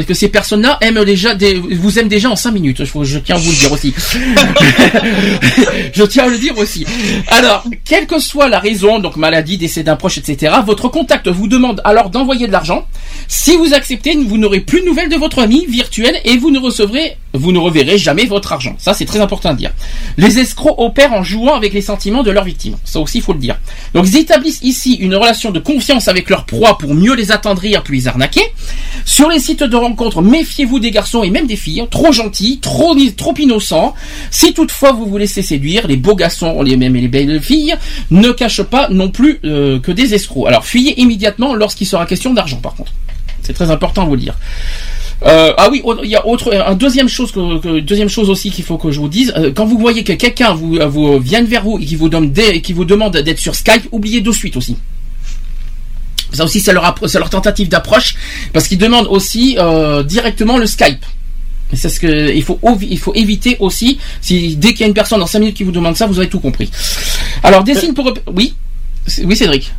que 0.08 0.14
ces 0.14 0.28
personnes-là 0.30 0.78
aiment 0.82 1.04
déjà, 1.06 1.34
des, 1.36 1.56
vous 1.56 2.00
aiment 2.00 2.08
déjà 2.08 2.30
en 2.30 2.36
cinq 2.36 2.52
minutes. 2.52 2.84
Je, 2.84 3.04
je 3.04 3.20
tiens 3.20 3.36
à 3.36 3.40
vous 3.40 3.50
le 3.52 3.56
dire 3.58 3.72
aussi. 3.72 3.94
je 5.94 6.04
tiens 6.04 6.26
à 6.26 6.28
le 6.28 6.38
dire 6.38 6.58
aussi. 6.58 6.86
Alors, 7.28 7.64
quelle 7.86 8.08
que 8.08 8.20
soit 8.20 8.50
la 8.50 8.60
raison, 8.60 9.00
donc 9.00 9.16
maladie, 9.16 9.58
décès 9.58 9.84
d'un 9.84 9.96
proche, 9.96 10.18
etc., 10.18 10.54
votre 10.66 10.90
contact 10.90 11.28
vous 11.28 11.48
demande 11.48 11.82
alors 11.84 12.10
d'envoyer 12.10 12.48
de 12.48 12.52
l'argent. 12.52 12.86
Si 13.28 13.56
vous 13.56 13.74
acceptez, 13.74 14.16
vous 14.16 14.38
n'aurez 14.38 14.60
plus 14.62 14.82
de 14.82 14.86
nouvelles 14.86 15.10
de 15.10 15.18
votre 15.18 15.40
ami 15.40 15.66
virtuel 15.70 16.20
et 16.26 16.38
vous 16.38 16.52
ne 16.52 16.60
recevrez, 16.60 17.18
vous 17.34 17.52
ne 17.52 17.60
reverrez 17.60 17.98
jamais 17.98 18.26
votre 18.26 18.54
argent. 18.54 18.76
Ça, 18.78 18.94
c'est 18.94 19.06
très 19.06 19.20
important 19.20 19.50
à 19.50 19.54
dire. 19.54 19.72
Les 20.18 20.40
escrocs 20.40 20.76
opèrent 20.78 21.14
en 21.14 21.24
jouant 21.24 21.56
avec 21.56 21.74
les 21.74 21.82
sentiments 21.82 22.24
de 22.24 22.32
leurs 22.32 22.44
victimes. 22.44 22.78
Ça 22.84 23.00
aussi, 23.00 23.20
il 23.20 23.22
faut 23.22 23.34
le 23.34 23.40
dire. 23.40 23.58
Donc, 23.94 24.06
ils 24.08 24.18
établissent 24.18 24.62
ici 24.64 24.96
une 24.96 25.16
relation 25.16 25.52
de 25.52 25.60
confiance 25.60 26.08
avec 26.08 26.30
leur 26.30 26.46
proie 26.46 26.78
pour 26.78 26.94
mieux 26.94 27.16
les 27.16 27.32
attendrir 27.32 27.84
puis 27.84 28.00
les 28.00 28.08
arnaquer. 28.08 28.42
Sur 29.06 29.30
les 29.30 29.40
sites 29.40 29.64
de 29.64 29.76
rencontres, 29.76 30.22
méfiez-vous 30.22 30.80
des 30.80 30.92
garçons 30.92 31.24
et 31.24 31.30
même 31.30 31.48
des 31.48 31.56
filles, 31.56 31.86
trop 31.90 32.12
gentils, 32.12 32.60
trop, 32.60 32.96
trop 33.16 33.34
innocents. 33.38 33.94
Si 34.32 34.54
toutefois 34.54 34.92
vous 34.92 35.06
vous 35.06 35.18
laissez 35.18 35.42
séduire, 35.42 35.88
les 35.88 35.98
beaux 35.98 36.16
garçons, 36.16 36.62
les 36.62 36.78
mêmes 36.78 36.96
et 36.96 37.02
les 37.02 37.08
belles 37.08 37.42
filles, 37.42 37.76
ne 38.12 38.32
cachent 38.32 38.64
pas 38.64 38.90
non 38.90 39.10
plus 39.10 39.40
euh, 39.46 39.80
que 39.80 39.92
des 39.92 40.14
escrocs. 40.14 40.48
Alors, 40.48 40.66
fuyez 40.66 41.00
immédiatement 41.02 41.54
lorsqu'il 41.54 41.88
sera 41.88 42.06
question 42.06 42.34
d'argent, 42.34 42.58
par 42.58 42.76
contre. 42.76 42.92
C'est 43.42 43.54
très 43.54 43.72
important 43.72 44.04
à 44.04 44.06
vous 44.06 44.16
le 44.16 44.22
dire. 44.22 44.36
Euh, 45.26 45.52
ah 45.58 45.70
oui, 45.72 45.82
il 46.04 46.10
y 46.10 46.16
a 46.16 46.26
autre, 46.28 46.54
un 46.56 46.76
deuxième 46.76 47.08
chose 47.10 47.32
que, 47.32 47.58
que- 47.60 47.80
deuxième 47.80 48.08
chose 48.10 48.30
aussi 48.30 48.52
qu'il 48.52 48.64
faut 48.64 48.78
que 48.78 48.92
je 48.92 49.00
vous 49.00 49.08
dise. 49.10 49.34
euh, 49.36 49.52
quand 49.52 49.66
vous 49.66 49.80
voyez 49.80 50.04
que 50.04 50.14
quelqu'un 50.14 50.54
vous, 50.54 50.78
euh, 50.78 50.86
vous 50.88 51.18
vient 51.20 51.44
vers 51.44 51.64
vous 51.64 51.80
et 51.80 51.86
qui 51.86 51.96
vous 51.96 52.08
donne 52.10 52.32
des, 52.32 52.62
qui 52.62 52.72
vous 52.74 52.86
demande 52.86 53.18
d'être 53.18 53.40
sur 53.40 53.56
Skype, 53.56 53.88
oubliez 53.92 54.22
de 54.22 54.32
suite 54.32 54.56
aussi. 54.58 54.78
Ça 56.34 56.44
aussi, 56.44 56.60
c'est 56.60 56.74
leur, 56.74 56.94
c'est 57.08 57.18
leur 57.20 57.30
tentative 57.30 57.70
d'approche 57.70 58.16
parce 58.54 58.68
qu'ils 58.68 58.78
demandent 58.78 59.08
aussi 59.08 59.56
euh, 59.60 60.04
directement 60.04 60.58
le 60.58 60.68
Skype. 60.68 61.04
C'est 61.74 61.90
ce 61.90 62.00
que 62.00 62.34
il 62.34 62.44
faut 62.44 62.60
ovi- 62.64 62.88
il 62.90 63.00
faut 63.00 63.14
éviter 63.16 63.58
aussi. 63.60 63.98
Si 64.22 64.56
dès 64.56 64.70
qu'il 64.72 64.82
y 64.82 64.84
a 64.84 64.88
une 64.88 64.94
personne 64.94 65.20
dans 65.20 65.26
5 65.26 65.40
minutes 65.40 65.58
qui 65.58 65.64
vous 65.64 65.72
demande 65.72 65.98
ça, 65.98 66.06
vous 66.06 66.20
avez 66.20 66.30
tout 66.30 66.40
compris. 66.40 66.70
Alors 67.44 67.64
des 67.64 67.74
signes 67.76 67.94
pour 67.94 68.14
oui, 68.34 68.54
oui 69.24 69.36
Cédric. 69.36 69.74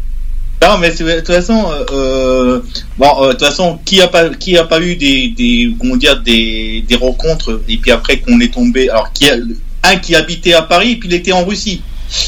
Non, 0.61 0.77
mais 0.79 0.91
de 0.91 1.19
toute 1.19 1.27
façon, 1.27 1.71
euh, 1.71 1.85
euh, 1.93 2.61
bon, 2.99 3.23
euh, 3.23 3.27
de 3.29 3.33
toute 3.33 3.47
façon, 3.47 3.79
qui 3.85 4.01
a 4.01 4.09
pas, 4.09 4.31
qui 4.31 4.59
a 4.59 4.65
pas 4.65 4.81
eu 4.81 4.97
des, 4.97 5.29
des, 5.29 5.73
comment 5.79 5.97
dire, 5.97 6.21
des, 6.21 6.85
des 6.87 6.97
rencontres 6.97 7.63
et 7.69 7.77
puis 7.77 7.93
après 7.93 8.19
qu'on 8.19 8.41
est 8.41 8.53
tombé, 8.53 8.91
alors 8.91 9.13
qui 9.13 9.31
a, 9.31 9.37
un 9.85 9.97
qui 9.97 10.17
habitait 10.17 10.55
à 10.55 10.63
Paris 10.63 10.93
et 10.93 10.97
puis 10.97 11.09
il 11.09 11.15
était 11.15 11.33
en 11.33 11.45
Russie. 11.45 11.83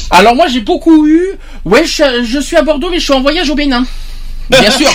Alors 0.09 0.35
moi 0.35 0.47
j'ai 0.47 0.61
beaucoup 0.61 1.07
eu. 1.07 1.21
Ouais, 1.65 1.83
je 1.85 2.39
suis 2.39 2.55
à 2.55 2.61
Bordeaux, 2.61 2.89
mais 2.89 2.99
je 2.99 3.03
suis 3.03 3.13
en 3.13 3.21
voyage 3.21 3.49
au 3.49 3.55
Bénin. 3.55 3.85
Bien 4.59 4.69
sûr, 4.71 4.89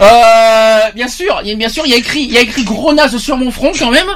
euh, 0.00 0.78
bien 0.94 1.08
sûr, 1.08 1.40
il 1.44 1.50
y 1.50 1.52
a- 1.52 1.56
bien 1.56 1.68
sûr, 1.68 1.82
il 1.86 1.90
y 1.90 1.94
a 1.94 1.98
écrit, 1.98 2.22
il 2.22 2.32
y 2.32 2.38
a 2.38 2.40
écrit 2.40 2.64
gros 2.64 2.92
naze 2.94 3.16
sur 3.18 3.36
mon 3.36 3.50
front 3.50 3.72
quand 3.78 3.90
même. 3.90 4.06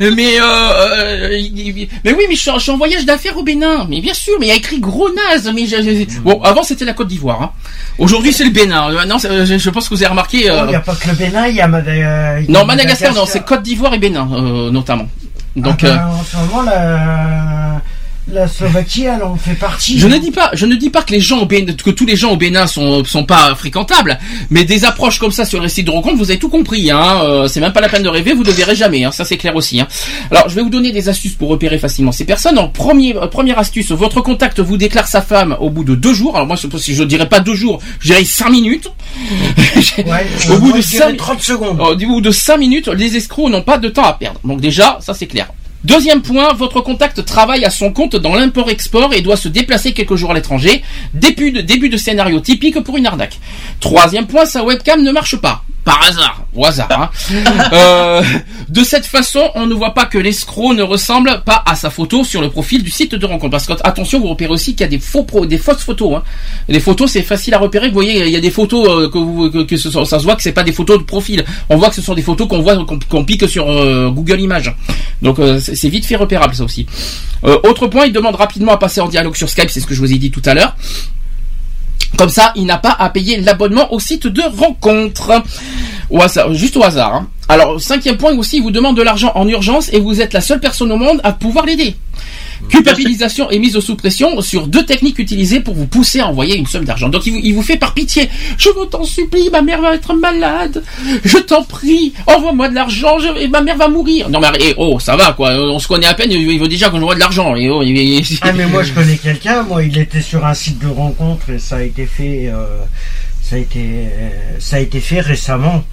Mais, 0.00 0.40
euh, 0.40 0.42
euh, 0.42 1.28
mais 2.04 2.12
oui, 2.12 2.24
mais 2.28 2.34
je 2.34 2.40
suis, 2.40 2.50
en- 2.50 2.58
je 2.58 2.62
suis 2.62 2.70
en 2.72 2.76
voyage 2.78 3.04
d'affaires 3.04 3.36
au 3.36 3.42
Bénin. 3.42 3.86
Mais 3.88 4.00
bien 4.00 4.14
sûr, 4.14 4.34
mais 4.40 4.46
il 4.46 4.48
y 4.48 4.52
a 4.52 4.56
écrit 4.56 4.80
gros 4.80 5.08
naze. 5.12 5.50
Mais 5.54 5.66
je- 5.66 5.82
je- 5.82 6.20
bon, 6.20 6.40
avant 6.42 6.62
c'était 6.62 6.84
la 6.84 6.94
Côte 6.94 7.08
d'Ivoire. 7.08 7.42
Hein. 7.42 7.50
Aujourd'hui 7.98 8.32
c'est 8.32 8.44
le 8.44 8.50
Bénin. 8.50 8.90
Euh, 8.90 9.44
je, 9.58 9.70
pense 9.70 9.88
que 9.88 9.94
vous 9.94 10.02
avez 10.02 10.10
remarqué. 10.10 10.50
euh, 10.50 10.62
Il 10.64 10.68
n'y 10.70 10.74
a 10.76 10.80
pas 10.80 10.94
que 10.94 11.08
le 11.08 11.14
Bénin, 11.14 11.46
il 11.48 11.56
y 11.56 11.60
a 11.60 11.68
Mada- 11.68 11.94
il 11.94 12.00
y 12.00 12.02
a 12.02 12.40
non, 12.48 12.64
Madagascar, 12.64 13.12
non, 13.14 13.26
c'est 13.26 13.44
Côte 13.44 13.62
d'Ivoire 13.62 13.94
et 13.94 13.98
Bénin 13.98 14.24
notamment. 14.72 15.08
Donc. 15.56 15.82
Ah 15.82 15.86
ben, 15.88 16.06
en 16.06 16.24
ce 16.24 16.36
moment, 16.36 16.62
la, 16.62 17.80
la 18.32 18.46
Slovaquie, 18.46 19.04
elle 19.04 19.22
en 19.22 19.36
fait 19.36 19.54
partie. 19.54 19.98
Je 19.98 20.06
ne 20.06 20.18
dis 20.18 20.30
pas, 20.30 20.50
je 20.52 20.66
ne 20.66 20.74
dis 20.76 20.90
pas 20.90 21.02
que 21.02 21.12
les 21.12 21.20
gens 21.20 21.40
au 21.40 21.46
Bénin, 21.46 21.72
que 21.72 21.90
tous 21.90 22.06
les 22.06 22.16
gens 22.16 22.32
au 22.32 22.36
Bénin 22.36 22.66
sont 22.66 23.04
sont 23.04 23.24
pas 23.24 23.54
fréquentables, 23.54 24.18
mais 24.50 24.64
des 24.64 24.84
approches 24.84 25.18
comme 25.18 25.32
ça 25.32 25.44
sur 25.44 25.60
les 25.62 25.68
sites 25.68 25.86
de 25.86 25.90
rencontres, 25.90 26.16
vous 26.16 26.30
avez 26.30 26.38
tout 26.38 26.48
compris. 26.48 26.90
Hein, 26.90 27.20
euh, 27.22 27.48
c'est 27.48 27.60
même 27.60 27.72
pas 27.72 27.80
la 27.80 27.88
peine 27.88 28.02
de 28.02 28.08
rêver, 28.08 28.34
vous 28.34 28.44
ne 28.44 28.50
verrez 28.50 28.76
jamais. 28.76 29.04
Hein, 29.04 29.12
ça 29.12 29.24
c'est 29.24 29.36
clair 29.36 29.56
aussi. 29.56 29.80
Hein. 29.80 29.88
Alors 30.30 30.48
je 30.48 30.54
vais 30.54 30.62
vous 30.62 30.70
donner 30.70 30.92
des 30.92 31.08
astuces 31.08 31.34
pour 31.34 31.48
repérer 31.48 31.78
facilement 31.78 32.12
ces 32.12 32.24
personnes. 32.24 32.58
En 32.58 32.68
premier, 32.68 33.16
euh, 33.16 33.26
première 33.26 33.58
astuce, 33.58 33.90
votre 33.92 34.20
contact 34.20 34.60
vous 34.60 34.76
déclare 34.76 35.06
sa 35.06 35.22
femme 35.22 35.56
au 35.60 35.70
bout 35.70 35.84
de 35.84 35.94
deux 35.94 36.14
jours. 36.14 36.36
Alors 36.36 36.46
moi, 36.46 36.56
je 36.56 36.68
si 36.78 36.94
je 36.94 37.04
dirais 37.04 37.28
pas 37.28 37.40
deux 37.40 37.54
jours, 37.54 37.80
je 38.00 38.08
dirais 38.08 38.24
cinq 38.24 38.50
minutes. 38.50 38.90
Ouais, 39.98 40.04
au 40.48 40.52
euh, 40.52 40.58
bout 40.58 40.72
de 40.72 40.80
cinq 40.82 41.16
30 41.16 41.40
secondes. 41.42 41.80
au 41.80 41.96
bout 41.96 42.20
de 42.20 42.30
5 42.30 42.56
minutes, 42.58 42.88
les 42.88 43.16
escrocs 43.16 43.50
n'ont 43.50 43.62
pas 43.62 43.78
de 43.78 43.88
temps 43.88 44.04
à 44.04 44.12
perdre. 44.12 44.40
Donc 44.44 44.60
déjà, 44.60 44.98
ça 45.00 45.14
c'est 45.14 45.26
clair. 45.26 45.48
Deuxième 45.84 46.22
point, 46.22 46.52
votre 46.54 46.80
contact 46.80 47.24
travaille 47.24 47.64
à 47.64 47.70
son 47.70 47.92
compte 47.92 48.16
dans 48.16 48.34
l'import-export 48.34 49.14
et 49.14 49.20
doit 49.20 49.36
se 49.36 49.48
déplacer 49.48 49.92
quelques 49.92 50.16
jours 50.16 50.32
à 50.32 50.34
l'étranger. 50.34 50.82
Début 51.14 51.52
de, 51.52 51.60
début 51.60 51.88
de 51.88 51.96
scénario 51.96 52.40
typique 52.40 52.80
pour 52.82 52.96
une 52.96 53.06
arnaque. 53.06 53.38
Troisième 53.80 54.26
point, 54.26 54.44
sa 54.44 54.64
webcam 54.64 55.02
ne 55.02 55.12
marche 55.12 55.36
pas. 55.36 55.62
Par 55.84 56.02
hasard, 56.04 56.44
au 56.54 56.66
hasard. 56.66 56.88
hein. 56.90 57.10
Euh, 57.72 58.22
de 58.68 58.82
cette 58.82 59.06
façon, 59.06 59.50
on 59.54 59.66
ne 59.66 59.74
voit 59.74 59.94
pas 59.94 60.06
que 60.06 60.18
l'escroc 60.18 60.74
ne 60.74 60.82
ressemble 60.82 61.42
pas 61.46 61.62
à 61.66 61.74
sa 61.76 61.90
photo 61.90 62.24
sur 62.24 62.40
le 62.40 62.50
profil 62.50 62.82
du 62.82 62.90
site 62.90 63.14
de 63.14 63.24
rencontre. 63.26 63.50
Parce 63.52 63.66
que 63.66 63.72
attention, 63.84 64.20
vous 64.20 64.28
repérez 64.28 64.50
aussi 64.50 64.72
qu'il 64.72 64.80
y 64.80 64.84
a 64.84 64.88
des 64.88 64.98
faux 64.98 65.22
pro, 65.24 65.46
des 65.46 65.58
fausses 65.58 65.82
photos. 65.84 66.16
Hein. 66.16 66.22
Les 66.68 66.80
photos, 66.80 67.10
c'est 67.10 67.22
facile 67.22 67.54
à 67.54 67.58
repérer. 67.58 67.88
Vous 67.88 67.94
voyez, 67.94 68.24
il 68.26 68.30
y 68.32 68.36
a 68.36 68.40
des 68.40 68.50
photos 68.50 68.86
euh, 68.88 69.08
que, 69.10 69.18
vous, 69.18 69.50
que, 69.50 69.62
que 69.64 69.76
ce 69.76 69.90
sont- 69.90 70.04
ça 70.04 70.18
se 70.18 70.24
voit 70.24 70.34
que 70.36 70.42
c'est 70.42 70.52
pas 70.52 70.62
des 70.64 70.72
photos 70.72 70.98
de 70.98 71.04
profil. 71.04 71.44
On 71.70 71.76
voit 71.76 71.88
que 71.88 71.94
ce 71.94 72.02
sont 72.02 72.14
des 72.14 72.22
photos 72.22 72.48
qu'on 72.48 72.60
voit 72.60 72.76
qu'on 72.84 72.98
qu'on 72.98 73.24
pique 73.24 73.48
sur 73.48 73.70
euh, 73.70 74.10
Google 74.10 74.40
Images. 74.40 74.74
Donc 75.22 75.38
euh, 75.38 75.60
c'est 75.74 75.88
vite 75.88 76.06
fait 76.06 76.16
repérable 76.16 76.54
ça 76.54 76.64
aussi. 76.64 76.86
Euh, 77.44 77.58
autre 77.64 77.86
point, 77.86 78.06
il 78.06 78.12
demande 78.12 78.34
rapidement 78.34 78.72
à 78.72 78.76
passer 78.78 79.00
en 79.00 79.08
dialogue 79.08 79.36
sur 79.36 79.48
Skype. 79.48 79.70
C'est 79.70 79.80
ce 79.80 79.86
que 79.86 79.94
je 79.94 80.00
vous 80.00 80.12
ai 80.12 80.18
dit 80.18 80.30
tout 80.30 80.42
à 80.44 80.54
l'heure. 80.54 80.76
Comme 82.16 82.30
ça, 82.30 82.52
il 82.56 82.64
n'a 82.64 82.78
pas 82.78 82.96
à 82.98 83.10
payer 83.10 83.38
l'abonnement 83.40 83.92
au 83.92 84.00
site 84.00 84.26
de 84.26 84.42
rencontre. 84.42 85.42
Au 86.10 86.20
hasard, 86.22 86.54
juste 86.54 86.76
au 86.76 86.82
hasard. 86.82 87.14
hein. 87.14 87.28
Alors, 87.48 87.80
cinquième 87.80 88.16
point 88.16 88.32
aussi, 88.36 88.56
il 88.56 88.62
vous 88.62 88.70
demande 88.70 88.96
de 88.96 89.02
l'argent 89.02 89.32
en 89.34 89.46
urgence 89.46 89.92
et 89.92 90.00
vous 90.00 90.20
êtes 90.20 90.32
la 90.32 90.40
seule 90.40 90.60
personne 90.60 90.90
au 90.90 90.96
monde 90.96 91.20
à 91.22 91.32
pouvoir 91.32 91.66
l'aider. 91.66 91.96
Culpabilisation 92.68 93.50
et 93.50 93.58
mise 93.58 93.78
sous 93.78 93.96
pression 93.96 94.40
sur 94.40 94.66
deux 94.66 94.84
techniques 94.84 95.18
utilisées 95.18 95.60
pour 95.60 95.74
vous 95.74 95.86
pousser 95.86 96.20
à 96.20 96.26
envoyer 96.26 96.56
une 96.56 96.66
somme 96.66 96.84
d'argent. 96.84 97.08
Donc 97.08 97.26
il 97.26 97.54
vous, 97.54 97.62
fait 97.62 97.76
par 97.76 97.94
pitié. 97.94 98.28
Je 98.56 98.68
t'en 98.90 99.04
supplie, 99.04 99.50
ma 99.50 99.62
mère 99.62 99.80
va 99.80 99.94
être 99.94 100.14
malade. 100.14 100.82
Je 101.24 101.38
t'en 101.38 101.62
prie, 101.62 102.12
envoie-moi 102.26 102.68
de 102.68 102.74
l'argent 102.74 103.18
et 103.38 103.48
ma 103.48 103.62
mère 103.62 103.76
va 103.76 103.88
mourir. 103.88 104.28
Non 104.28 104.40
mais 104.40 104.48
eh, 104.60 104.74
oh, 104.76 104.98
ça 104.98 105.16
va 105.16 105.32
quoi. 105.32 105.52
On 105.54 105.78
se 105.78 105.88
connaît 105.88 106.06
à 106.06 106.14
peine. 106.14 106.30
Il 106.32 106.58
veut 106.58 106.68
déjà 106.68 106.90
qu'on 106.90 106.98
envoie 106.98 107.14
de 107.14 107.20
l'argent. 107.20 107.54
Oh, 107.56 107.82
Ah 108.42 108.52
mais 108.52 108.66
moi 108.66 108.82
je 108.82 108.92
connais 108.92 109.16
quelqu'un, 109.16 109.62
moi 109.62 109.82
il 109.82 109.96
était 109.98 110.22
sur 110.22 110.44
un 110.44 110.54
site 110.54 110.78
de 110.78 110.88
rencontre 110.88 111.50
et 111.50 111.58
ça 111.58 111.76
a 111.76 111.82
été 111.82 112.06
fait, 112.06 112.50
euh, 112.52 112.82
ça 113.42 113.56
a 113.56 113.58
été, 113.58 113.80
euh, 113.80 114.30
ça 114.58 114.76
a 114.76 114.80
été 114.80 115.00
fait 115.00 115.20
récemment. 115.20 115.84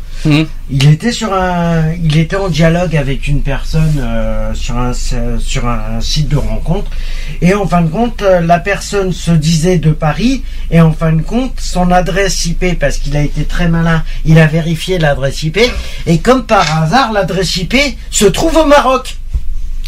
Il 0.71 0.89
était 0.89 1.11
sur 1.11 1.33
un, 1.33 1.91
il 2.03 2.17
était 2.17 2.35
en 2.35 2.49
dialogue 2.49 2.95
avec 2.95 3.27
une 3.27 3.41
personne 3.41 3.99
euh, 3.99 4.53
sur 4.55 4.77
un 4.77 4.91
sur 4.93 5.67
un 5.67 6.01
site 6.01 6.27
de 6.29 6.37
rencontre 6.37 6.89
et 7.41 7.53
en 7.53 7.67
fin 7.67 7.81
de 7.81 7.89
compte 7.89 8.21
euh, 8.23 8.41
la 8.41 8.59
personne 8.59 9.13
se 9.13 9.31
disait 9.31 9.77
de 9.77 9.91
Paris 9.91 10.43
et 10.71 10.81
en 10.81 10.91
fin 10.91 11.13
de 11.13 11.21
compte 11.21 11.53
son 11.59 11.91
adresse 11.91 12.45
IP 12.45 12.79
parce 12.79 12.97
qu'il 12.97 13.15
a 13.15 13.21
été 13.21 13.43
très 13.45 13.67
malin, 13.67 14.03
il 14.25 14.39
a 14.39 14.47
vérifié 14.47 14.97
l'adresse 14.97 15.43
IP 15.43 15.59
et 16.07 16.17
comme 16.19 16.45
par 16.45 16.81
hasard 16.81 17.11
l'adresse 17.11 17.55
IP 17.57 17.75
se 18.09 18.25
trouve 18.25 18.57
au 18.57 18.65
Maroc. 18.65 19.17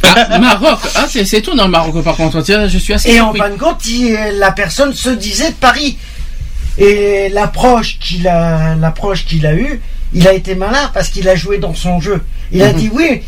Ah, 0.04 0.38
Maroc. 0.38 0.80
Ah, 0.96 1.08
c'est 1.10 1.34
étonnant 1.34 1.66
le 1.66 1.72
Maroc 1.72 2.04
par 2.04 2.16
contre. 2.16 2.44
Je 2.46 2.78
suis 2.78 2.94
assez 2.94 3.10
Et 3.10 3.20
en 3.20 3.34
fin 3.34 3.50
de 3.50 3.56
compte, 3.58 3.84
il- 3.88 4.16
la 4.38 4.52
personne 4.52 4.94
se 4.94 5.10
disait 5.10 5.50
de 5.50 5.56
Paris. 5.56 5.98
Et 6.78 7.30
l'approche 7.30 7.98
qu'il 8.00 8.28
a, 8.28 8.76
l'approche 8.76 9.26
qu'il 9.26 9.48
a 9.48 9.56
eue, 9.56 9.82
il 10.18 10.28
a 10.28 10.34
été 10.34 10.56
malin 10.56 10.90
parce 10.94 11.10
qu'il 11.10 11.28
a 11.30 11.36
joué 11.36 11.58
dans 11.60 11.74
son 11.76 12.00
jeu. 12.02 12.22
Il 12.52 12.62
a 12.64 12.72
Mhm. 12.74 12.80
dit 12.80 12.90
oui, 12.94 13.22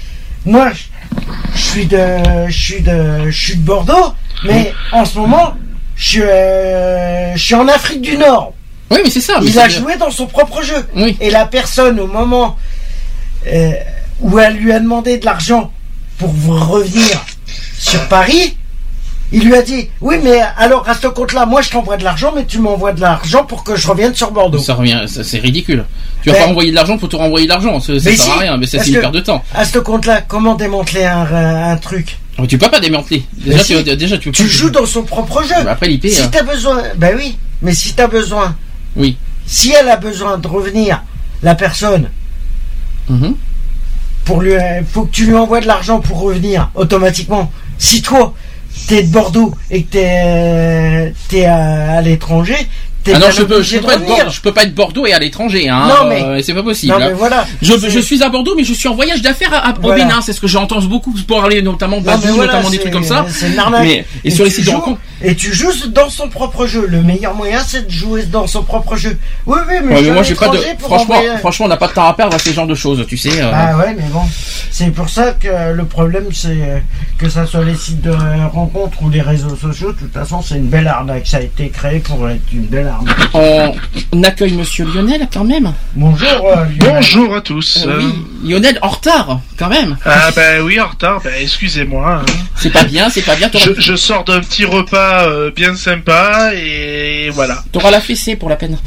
moi, 0.45 0.71
je, 1.55 1.59
suis 1.61 1.85
de, 1.85 1.99
je 2.47 2.57
suis 2.59 2.81
de, 2.81 3.29
je 3.29 3.37
suis 3.45 3.55
de 3.57 3.61
Bordeaux, 3.61 4.13
mais 4.43 4.73
en 4.91 5.05
ce 5.05 5.17
moment, 5.19 5.53
je, 5.95 6.05
suis, 6.09 6.21
euh, 6.23 7.35
je 7.35 7.43
suis 7.43 7.55
en 7.55 7.67
Afrique 7.67 8.01
du 8.01 8.17
Nord. 8.17 8.53
Oui, 8.91 8.97
mais 9.03 9.09
c'est 9.11 9.21
ça. 9.21 9.39
mais 9.39 9.47
Il 9.47 9.59
a 9.59 9.67
bien. 9.67 9.79
joué 9.79 9.97
dans 9.97 10.09
son 10.09 10.25
propre 10.25 10.63
jeu. 10.63 10.83
Oui. 10.95 11.15
Et 11.21 11.29
la 11.29 11.45
personne, 11.45 11.99
au 11.99 12.07
moment 12.07 12.57
euh, 13.47 13.71
où 14.21 14.39
elle 14.39 14.55
lui 14.57 14.71
a 14.73 14.79
demandé 14.79 15.17
de 15.19 15.25
l'argent 15.25 15.71
pour 16.17 16.29
revenir 16.69 17.23
sur 17.77 18.07
Paris, 18.07 18.57
il 19.32 19.43
lui 19.45 19.55
a 19.55 19.61
dit 19.61 19.89
Oui, 20.01 20.15
mais 20.23 20.39
alors 20.57 20.84
reste 20.84 21.05
au 21.05 21.11
compte 21.11 21.34
là, 21.34 21.45
moi 21.45 21.61
je 21.61 21.69
t'envoie 21.69 21.97
de 21.97 22.03
l'argent, 22.03 22.32
mais 22.36 22.45
tu 22.45 22.59
m'envoies 22.59 22.93
de 22.93 23.01
l'argent 23.01 23.43
pour 23.45 23.63
que 23.63 23.75
je 23.75 23.88
revienne 23.88 24.15
sur 24.15 24.32
Bordeaux. 24.32 24.57
Ça 24.59 24.73
revient, 24.75 25.01
c'est 25.07 25.39
ridicule. 25.39 25.86
Tu 26.23 26.30
vas 26.32 26.38
pas 26.38 26.47
envoyer 26.47 26.71
de 26.71 26.75
l'argent 26.75 26.97
pour 26.97 27.07
te 27.09 27.15
renvoyer 27.15 27.45
de 27.45 27.51
l'argent. 27.51 27.80
Ça, 27.80 27.99
sert 27.99 28.13
si, 28.13 28.30
à 28.30 28.36
rien. 28.38 28.57
Mais 28.57 28.65
c'est 28.67 28.86
une 28.88 28.99
perte 28.99 29.13
de 29.13 29.19
temps. 29.21 29.43
À 29.53 29.63
ce 29.65 29.80
compte-là, 29.80 30.21
comment 30.21 30.55
démanteler 30.55 31.05
un, 31.05 31.71
un 31.71 31.77
truc? 31.77 32.17
Mais 32.39 32.47
tu 32.47 32.57
peux 32.57 32.69
pas 32.69 32.80
démanteler. 32.80 33.23
Déjà, 33.34 33.63
tu, 33.63 33.84
déjà, 33.95 34.17
tu, 34.17 34.30
peux 34.32 34.36
Tu 34.38 34.43
pas- 34.43 34.49
joues 34.49 34.69
dans 34.69 34.86
son 34.86 35.03
propre 35.03 35.43
jeu. 35.43 35.55
Mais 35.63 35.69
après 35.69 35.88
l'IP. 35.88 36.07
Si 36.09 36.21
euh, 36.21 36.25
t'as 36.32 36.43
besoin, 36.43 36.84
ben 36.95 37.13
oui, 37.17 37.38
mais 37.61 37.73
si 37.73 37.93
t'as 37.93 38.07
besoin, 38.07 38.55
Oui. 38.95 39.17
si 39.45 39.71
elle 39.73 39.89
a 39.89 39.97
besoin 39.97 40.38
de 40.38 40.47
revenir, 40.47 41.03
la 41.43 41.55
personne, 41.55 42.09
Mhm. 43.09 43.36
pour 44.25 44.41
lui, 44.41 44.53
euh, 44.53 44.82
faut 44.91 45.03
que 45.03 45.11
tu 45.11 45.25
lui 45.25 45.36
envoies 45.36 45.61
de 45.61 45.67
l'argent 45.67 45.99
pour 45.99 46.19
revenir 46.19 46.69
automatiquement. 46.75 47.51
Si 47.77 48.01
toi, 48.01 48.34
t'es 48.88 49.03
de 49.03 49.11
Bordeaux 49.11 49.53
et 49.69 49.84
que 49.84 49.91
t'es, 49.91 51.13
t'es 51.30 51.45
à, 51.45 52.01
l'étranger, 52.01 52.57
Ah 53.13 53.19
non, 53.19 53.27
je 53.31 53.43
peux, 53.43 53.61
je 53.61 53.77
peux 53.77 53.85
pas 53.87 53.95
être 53.95 54.31
je 54.31 54.41
peux 54.41 54.51
pas 54.53 54.63
être 54.63 54.75
Bordeaux 54.75 55.05
et 55.05 55.13
à 55.13 55.19
l'étranger, 55.19 55.69
hein. 55.69 55.87
Non, 55.87 56.07
mais- 56.09 56.21
euh, 56.23 56.41
c'est 56.43 56.53
pas 56.53 56.63
possible. 56.63 56.93
Non, 56.93 56.99
hein. 56.99 57.07
mais 57.09 57.13
voilà. 57.13 57.45
Je, 57.61 57.73
je 57.89 57.99
suis 57.99 58.21
à 58.23 58.29
Bordeaux, 58.29 58.53
mais 58.55 58.63
je 58.63 58.73
suis 58.73 58.87
en 58.87 58.95
voyage 58.95 59.21
d'affaires 59.21 59.53
à, 59.53 59.69
à- 59.69 59.71
au 59.77 59.81
Voilà. 59.81 60.03
Bénin. 60.05 60.21
C'est 60.21 60.33
ce 60.33 60.41
que 60.41 60.47
j'entends 60.47 60.81
beaucoup 60.81 61.13
pour 61.27 61.43
aller 61.43 61.61
notamment 61.61 62.01
Badou, 62.01 62.21
mais 62.25 62.31
voilà, 62.31 62.53
notamment 62.53 62.69
des 62.69 62.79
trucs 62.79 62.93
comme 62.93 63.03
ça. 63.03 63.25
C'est. 63.29 63.49
Mais, 63.81 64.05
et, 64.23 64.29
sur 64.31 64.43
les 64.45 64.49
tu 64.51 64.57
sites 64.57 64.65
de 64.65 64.71
joues- 64.71 64.77
rencontres. 64.77 64.99
Et 65.21 65.35
tu 65.35 65.53
joues 65.53 65.71
dans 65.89 66.09
son 66.09 66.29
propre 66.29 66.65
jeu. 66.65 66.85
Le 66.87 67.01
meilleur 67.01 67.35
moyen, 67.35 67.59
c'est 67.65 67.85
de 67.87 67.91
jouer 67.91 68.23
dans 68.23 68.47
son 68.47 68.63
propre 68.63 68.95
jeu. 68.95 69.17
Oui, 69.45 69.57
oui, 69.67 69.75
mais, 69.83 69.95
Ouais, 69.95 69.99
je 70.01 70.05
mais 70.07 70.11
moi, 70.13 70.23
j'ai 70.23 70.35
pas 70.35 70.47
de. 70.49 70.57
Franchement, 70.79 71.15
envoyer- 71.15 71.37
franchement, 71.39 71.65
on 71.65 71.69
n'a 71.69 71.77
pas 71.77 71.87
de 71.87 71.93
temps 71.93 72.07
à 72.07 72.13
perdre 72.13 72.35
à 72.35 72.39
ces 72.39 72.53
genres 72.53 72.67
de 72.67 72.75
choses, 72.75 73.05
tu 73.07 73.17
sais. 73.17 73.41
euh. 73.41 73.51
Ah 73.53 73.77
ouais, 73.77 73.95
mais 73.97 74.07
bon, 74.11 74.21
c'est 74.71 74.91
pour 74.91 75.09
ça 75.09 75.31
que 75.33 75.73
le 75.73 75.85
problème, 75.85 76.25
c'est 76.31 76.47
euh, 76.49 76.79
que 77.17 77.27
ça 77.27 77.45
soit 77.45 77.65
les 77.65 77.75
sites 77.75 78.01
de 78.01 78.13
rencontres 78.53 79.01
ou 79.03 79.09
les 79.09 79.21
réseaux 79.21 79.55
sociaux, 79.57 79.91
de 79.91 79.97
toute 79.99 80.13
façon, 80.13 80.41
c'est 80.41 80.55
une 80.55 80.67
belle 80.69 80.87
arnaque. 80.87 81.27
Ça 81.27 81.37
a 81.37 81.41
été 81.41 81.69
créé 81.69 81.99
pour 81.99 82.29
être 82.29 82.41
une 82.53 82.65
belle 82.65 82.87
On, 83.33 83.73
on 84.11 84.23
accueille 84.23 84.53
Monsieur 84.53 84.85
Lionel 84.85 85.27
quand 85.31 85.43
même. 85.43 85.73
Bonjour, 85.95 86.27
euh, 86.45 86.65
Lionel. 86.79 86.93
Bonjour 86.95 87.35
à 87.35 87.41
tous. 87.41 87.85
Euh, 87.85 87.89
Euh, 87.91 88.01
oui, 88.43 88.49
Lionel 88.51 88.79
en 88.81 88.89
retard 88.89 89.39
quand 89.57 89.69
même. 89.69 89.97
Ah 90.05 90.29
bah 90.35 90.61
oui, 90.63 90.79
en 90.79 90.87
retard, 90.87 91.21
bah 91.23 91.29
excusez-moi. 91.39 92.21
hein. 92.21 92.25
C'est 92.55 92.71
pas 92.71 92.83
bien, 92.83 93.09
c'est 93.09 93.21
pas 93.21 93.35
bien. 93.35 93.49
Je, 93.53 93.79
je 93.79 93.95
sors 93.95 94.23
d'un 94.23 94.39
petit 94.41 94.65
repas 94.65 95.27
euh, 95.27 95.51
bien 95.55 95.75
sympa 95.75 96.51
et 96.55 97.29
voilà. 97.31 97.63
t'auras 97.71 97.91
la 97.91 97.99
fessée 98.01 98.35
pour 98.35 98.49
la 98.49 98.55
peine. 98.55 98.77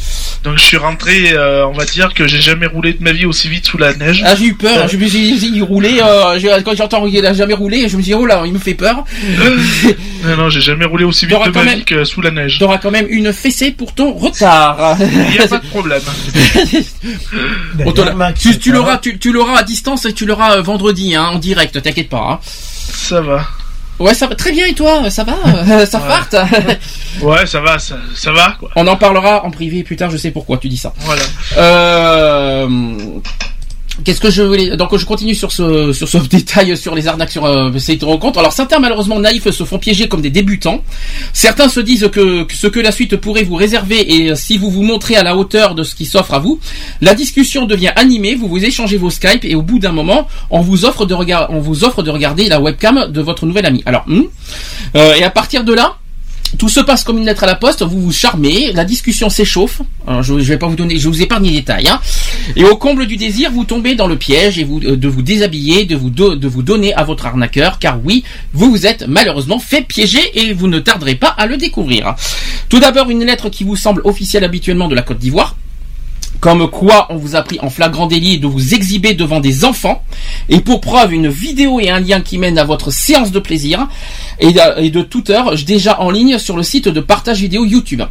Donc 0.45 0.57
je 0.59 0.63
suis 0.63 0.77
rentré, 0.77 1.33
euh, 1.33 1.67
on 1.67 1.73
va 1.73 1.85
dire 1.85 2.13
que 2.15 2.27
j'ai 2.27 2.41
jamais 2.41 2.67
roulé 2.67 2.93
de 2.95 3.03
ma 3.03 3.13
vie 3.13 3.27
aussi 3.27 3.49
vite 3.49 3.67
sous 3.67 3.79
la 3.79 3.95
neige. 3.95 4.23
Ah, 4.27 4.35
j'ai 4.35 4.47
eu 4.47 4.55
peur. 4.55 4.89
Je 4.89 4.97
me 4.97 5.07
suis 5.07 5.39
dit, 5.39 5.51
il 5.55 5.63
roulait. 5.63 6.03
Euh, 6.03 6.39
j'ai- 6.39 6.49
quand 6.65 6.77
j'entends 6.77 7.09
qu'il 7.09 7.25
a 7.25 7.33
jamais 7.35 7.55
roulé, 7.55 7.89
je 7.89 7.97
me 7.97 8.03
suis 8.03 8.13
dit, 8.13 8.15
oh 8.15 8.27
là, 8.27 8.43
il 8.47 8.53
me 8.53 8.59
fait 8.59 8.75
peur. 8.75 9.05
non, 10.25 10.37
non, 10.37 10.49
j'ai 10.49 10.61
jamais 10.61 10.85
roulé 10.85 11.05
aussi 11.05 11.27
vite 11.27 11.37
de 11.45 11.51
ma 11.51 11.63
même- 11.65 11.79
vie 11.79 11.85
que 11.85 12.05
sous 12.05 12.21
la 12.23 12.31
neige. 12.31 12.59
T'auras 12.59 12.79
quand 12.79 12.91
même 12.91 13.07
une 13.09 13.33
fessée 13.33 13.71
pour 13.71 13.92
ton 13.95 14.13
retard. 14.13 14.97
Il 15.01 15.31
n'y 15.31 15.39
a 15.39 15.49
pas 15.49 15.59
de 15.59 15.67
problème. 15.67 16.03
On 17.85 17.93
te 17.93 18.01
la- 18.01 18.33
tu, 18.33 18.59
tu 18.59 18.73
l'auras, 18.73 18.99
tu, 18.99 19.19
tu 19.19 19.33
l'auras 19.33 19.59
à 19.59 19.63
distance 19.63 20.05
et 20.07 20.13
tu 20.13 20.27
l'auras 20.27 20.57
euh, 20.57 20.63
vendredi, 20.63 21.15
hein, 21.15 21.31
en 21.35 21.39
direct. 21.39 21.81
T'inquiète 21.83 22.09
pas. 22.09 22.29
Hein. 22.33 22.39
Ça 22.43 23.21
va. 23.21 23.47
Ouais, 23.99 24.15
ça 24.15 24.27
va 24.27 24.35
très 24.35 24.53
bien. 24.53 24.67
Et 24.67 24.75
toi, 24.75 25.11
ça 25.11 25.23
va 25.25 25.35
Euh, 25.47 25.87
Ça 25.87 25.99
Ouais. 26.01 26.09
farte 26.09 26.35
Ouais, 27.23 27.47
ça 27.47 27.61
va, 27.61 27.79
ça, 27.79 27.97
ça 28.15 28.33
va 28.33 28.57
quoi. 28.59 28.71
On 28.77 28.87
en 28.87 28.97
parlera 28.97 29.45
en 29.45 29.51
privé 29.51 29.83
plus 29.85 29.97
tard. 29.97 30.11
Je 30.11 30.17
sais 30.17 30.31
pourquoi 30.31 30.57
tu 30.59 30.69
dis 30.69 30.77
ça. 30.79 30.93
Voilà. 31.01 31.23
Euh, 31.59 32.69
Qu'est-ce 34.05 34.21
que 34.21 34.31
je 34.31 34.43
voulais 34.43 34.77
donc 34.77 34.97
je 34.97 35.05
continue 35.05 35.35
sur 35.35 35.53
ce 35.53 35.93
sur 35.93 36.09
ce 36.09 36.19
détail 36.31 36.77
sur 36.77 36.95
les 36.95 37.09
arnaques 37.09 37.31
sur 37.31 37.45
euh, 37.45 37.71
ces 37.79 37.99
rencontres. 38.03 38.39
Alors 38.39 38.53
certains 38.53 38.79
malheureusement 38.79 39.19
naïfs 39.19 39.51
se 39.51 39.65
font 39.65 39.79
piéger 39.79 40.09
comme 40.09 40.21
des 40.21 40.31
débutants. 40.31 40.83
Certains 41.33 41.69
se 41.69 41.81
disent 41.81 42.09
que, 42.13 42.47
ce 42.53 42.67
que 42.67 42.81
la 42.81 42.93
suite 42.93 43.17
pourrait 43.17 43.45
vous 43.45 43.55
réserver 43.55 44.15
et 44.15 44.31
euh, 44.31 44.35
si 44.35 44.59
vous 44.59 44.71
vous 44.71 44.83
montrez 44.83 45.17
à 45.17 45.23
la 45.23 45.37
hauteur 45.37 45.75
de 45.75 45.83
ce 45.83 45.95
qui 45.95 46.07
s'offre 46.07 46.35
à 46.35 46.39
vous, 46.39 46.59
la 47.01 47.15
discussion 47.15 47.67
devient 47.67 47.93
animée, 47.97 48.35
vous 48.35 48.49
vous 48.49 48.65
échangez 48.65 48.97
vos 48.97 49.11
Skype 49.11 49.45
et 49.45 49.55
au 49.55 49.63
bout 49.63 49.79
d'un 49.79 49.93
moment, 49.93 50.27
on 50.51 50.61
vous 50.61 50.85
offre 50.85 51.07
de 51.07 51.15
regarder 51.15 51.53
on 51.55 51.61
vous 51.61 51.85
offre 51.85 52.03
de 52.03 52.11
regarder 52.11 52.49
la 52.49 52.61
webcam 52.61 53.11
de 53.11 53.21
votre 53.21 53.47
nouvel 53.47 53.67
ami. 53.67 53.83
Alors 53.87 54.05
hmm, 54.07 54.23
euh, 54.97 55.15
et 55.15 55.25
à 55.25 55.31
partir 55.31 55.65
de 55.65 55.73
là, 55.73 55.97
tout 56.59 56.69
se 56.69 56.81
passe 56.81 57.05
comme 57.05 57.19
une 57.19 57.27
lettre 57.27 57.45
à 57.45 57.47
la 57.47 57.55
poste, 57.55 57.83
vous 57.83 58.01
vous 58.01 58.13
charmez, 58.13 58.73
la 58.73 58.85
discussion 58.85 59.29
s'échauffe. 59.29 59.81
Alors, 60.07 60.23
je, 60.23 60.39
je 60.39 60.49
vais 60.49 60.59
pas 60.59 60.67
vous 60.67 60.77
donner, 60.77 60.99
je 60.99 61.09
vous 61.09 61.23
épargne 61.23 61.47
les 61.47 61.53
détails. 61.53 61.89
Hein. 61.89 62.01
Et 62.57 62.65
au 62.65 62.77
comble 62.77 63.07
du 63.07 63.17
désir, 63.17 63.51
vous 63.51 63.65
tombez 63.65 63.95
dans 63.95 64.07
le 64.07 64.17
piège 64.17 64.59
et 64.59 64.65
vous 64.65 64.81
euh, 64.81 64.97
de 64.97 65.09
vous 65.09 65.23
déshabiller, 65.23 65.85
de 65.85 65.97
vous 65.97 66.11
de 66.11 66.49
vous 66.49 66.63
donner 66.63 66.95
à 66.95 67.05
votre 67.05 67.27
arnaqueur, 67.27 67.79
car 67.79 67.99
oui, 68.05 68.25
vous 68.53 68.71
vous 68.71 68.87
êtes 68.87 69.07
malheureusement 69.09 69.59
fait 69.59 69.83
piéger 69.83 70.21
et 70.35 70.53
vous 70.53 70.69
ne 70.69 70.79
tarderez 70.79 71.15
pas 71.15 71.29
à 71.29 71.47
le 71.47 71.57
découvrir. 71.57 72.15
Tout 72.69 72.81
d'abord, 72.81 73.11
une 73.11 73.25
lettre 73.25 73.49
qui 73.49 73.65
vous 73.65 73.77
semble 73.77 74.03
officielle 74.05 74.45
habituellement 74.45 74.89
de 74.89 74.95
la 74.95 75.03
Côte 75.03 75.19
d'Ivoire. 75.19 75.57
Comme 76.43 76.69
quoi 76.69 77.07
on 77.09 77.15
vous 77.19 77.37
a 77.37 77.43
pris 77.43 77.61
en 77.63 77.71
flagrant 77.71 78.09
délit 78.09 78.41
de 78.41 78.49
vous 78.49 78.75
exhiber 78.75 79.15
devant 79.15 79.39
des 79.39 79.65
enfants. 79.65 80.03
Et 80.49 80.59
pour 80.59 80.81
preuve, 80.81 81.15
une 81.15 81.29
vidéo 81.29 81.79
et 81.79 81.89
un 81.89 82.01
lien 82.01 82.21
qui 82.21 82.37
mènent 82.37 82.59
à 82.59 82.65
votre 82.65 82.91
séance 82.91 83.31
de 83.31 83.39
plaisir 83.39 83.87
et 84.41 84.51
de, 84.51 85.03
toute 85.03 85.31
heure 85.31 85.55
déjà 85.65 86.01
en 86.01 86.11
ligne 86.11 86.39
sur 86.39 86.57
le 86.57 86.65
site 86.65 86.89
de 86.89 86.99
partage 86.99 87.39
vidéo 87.39 87.65
YouTube. 87.65 88.03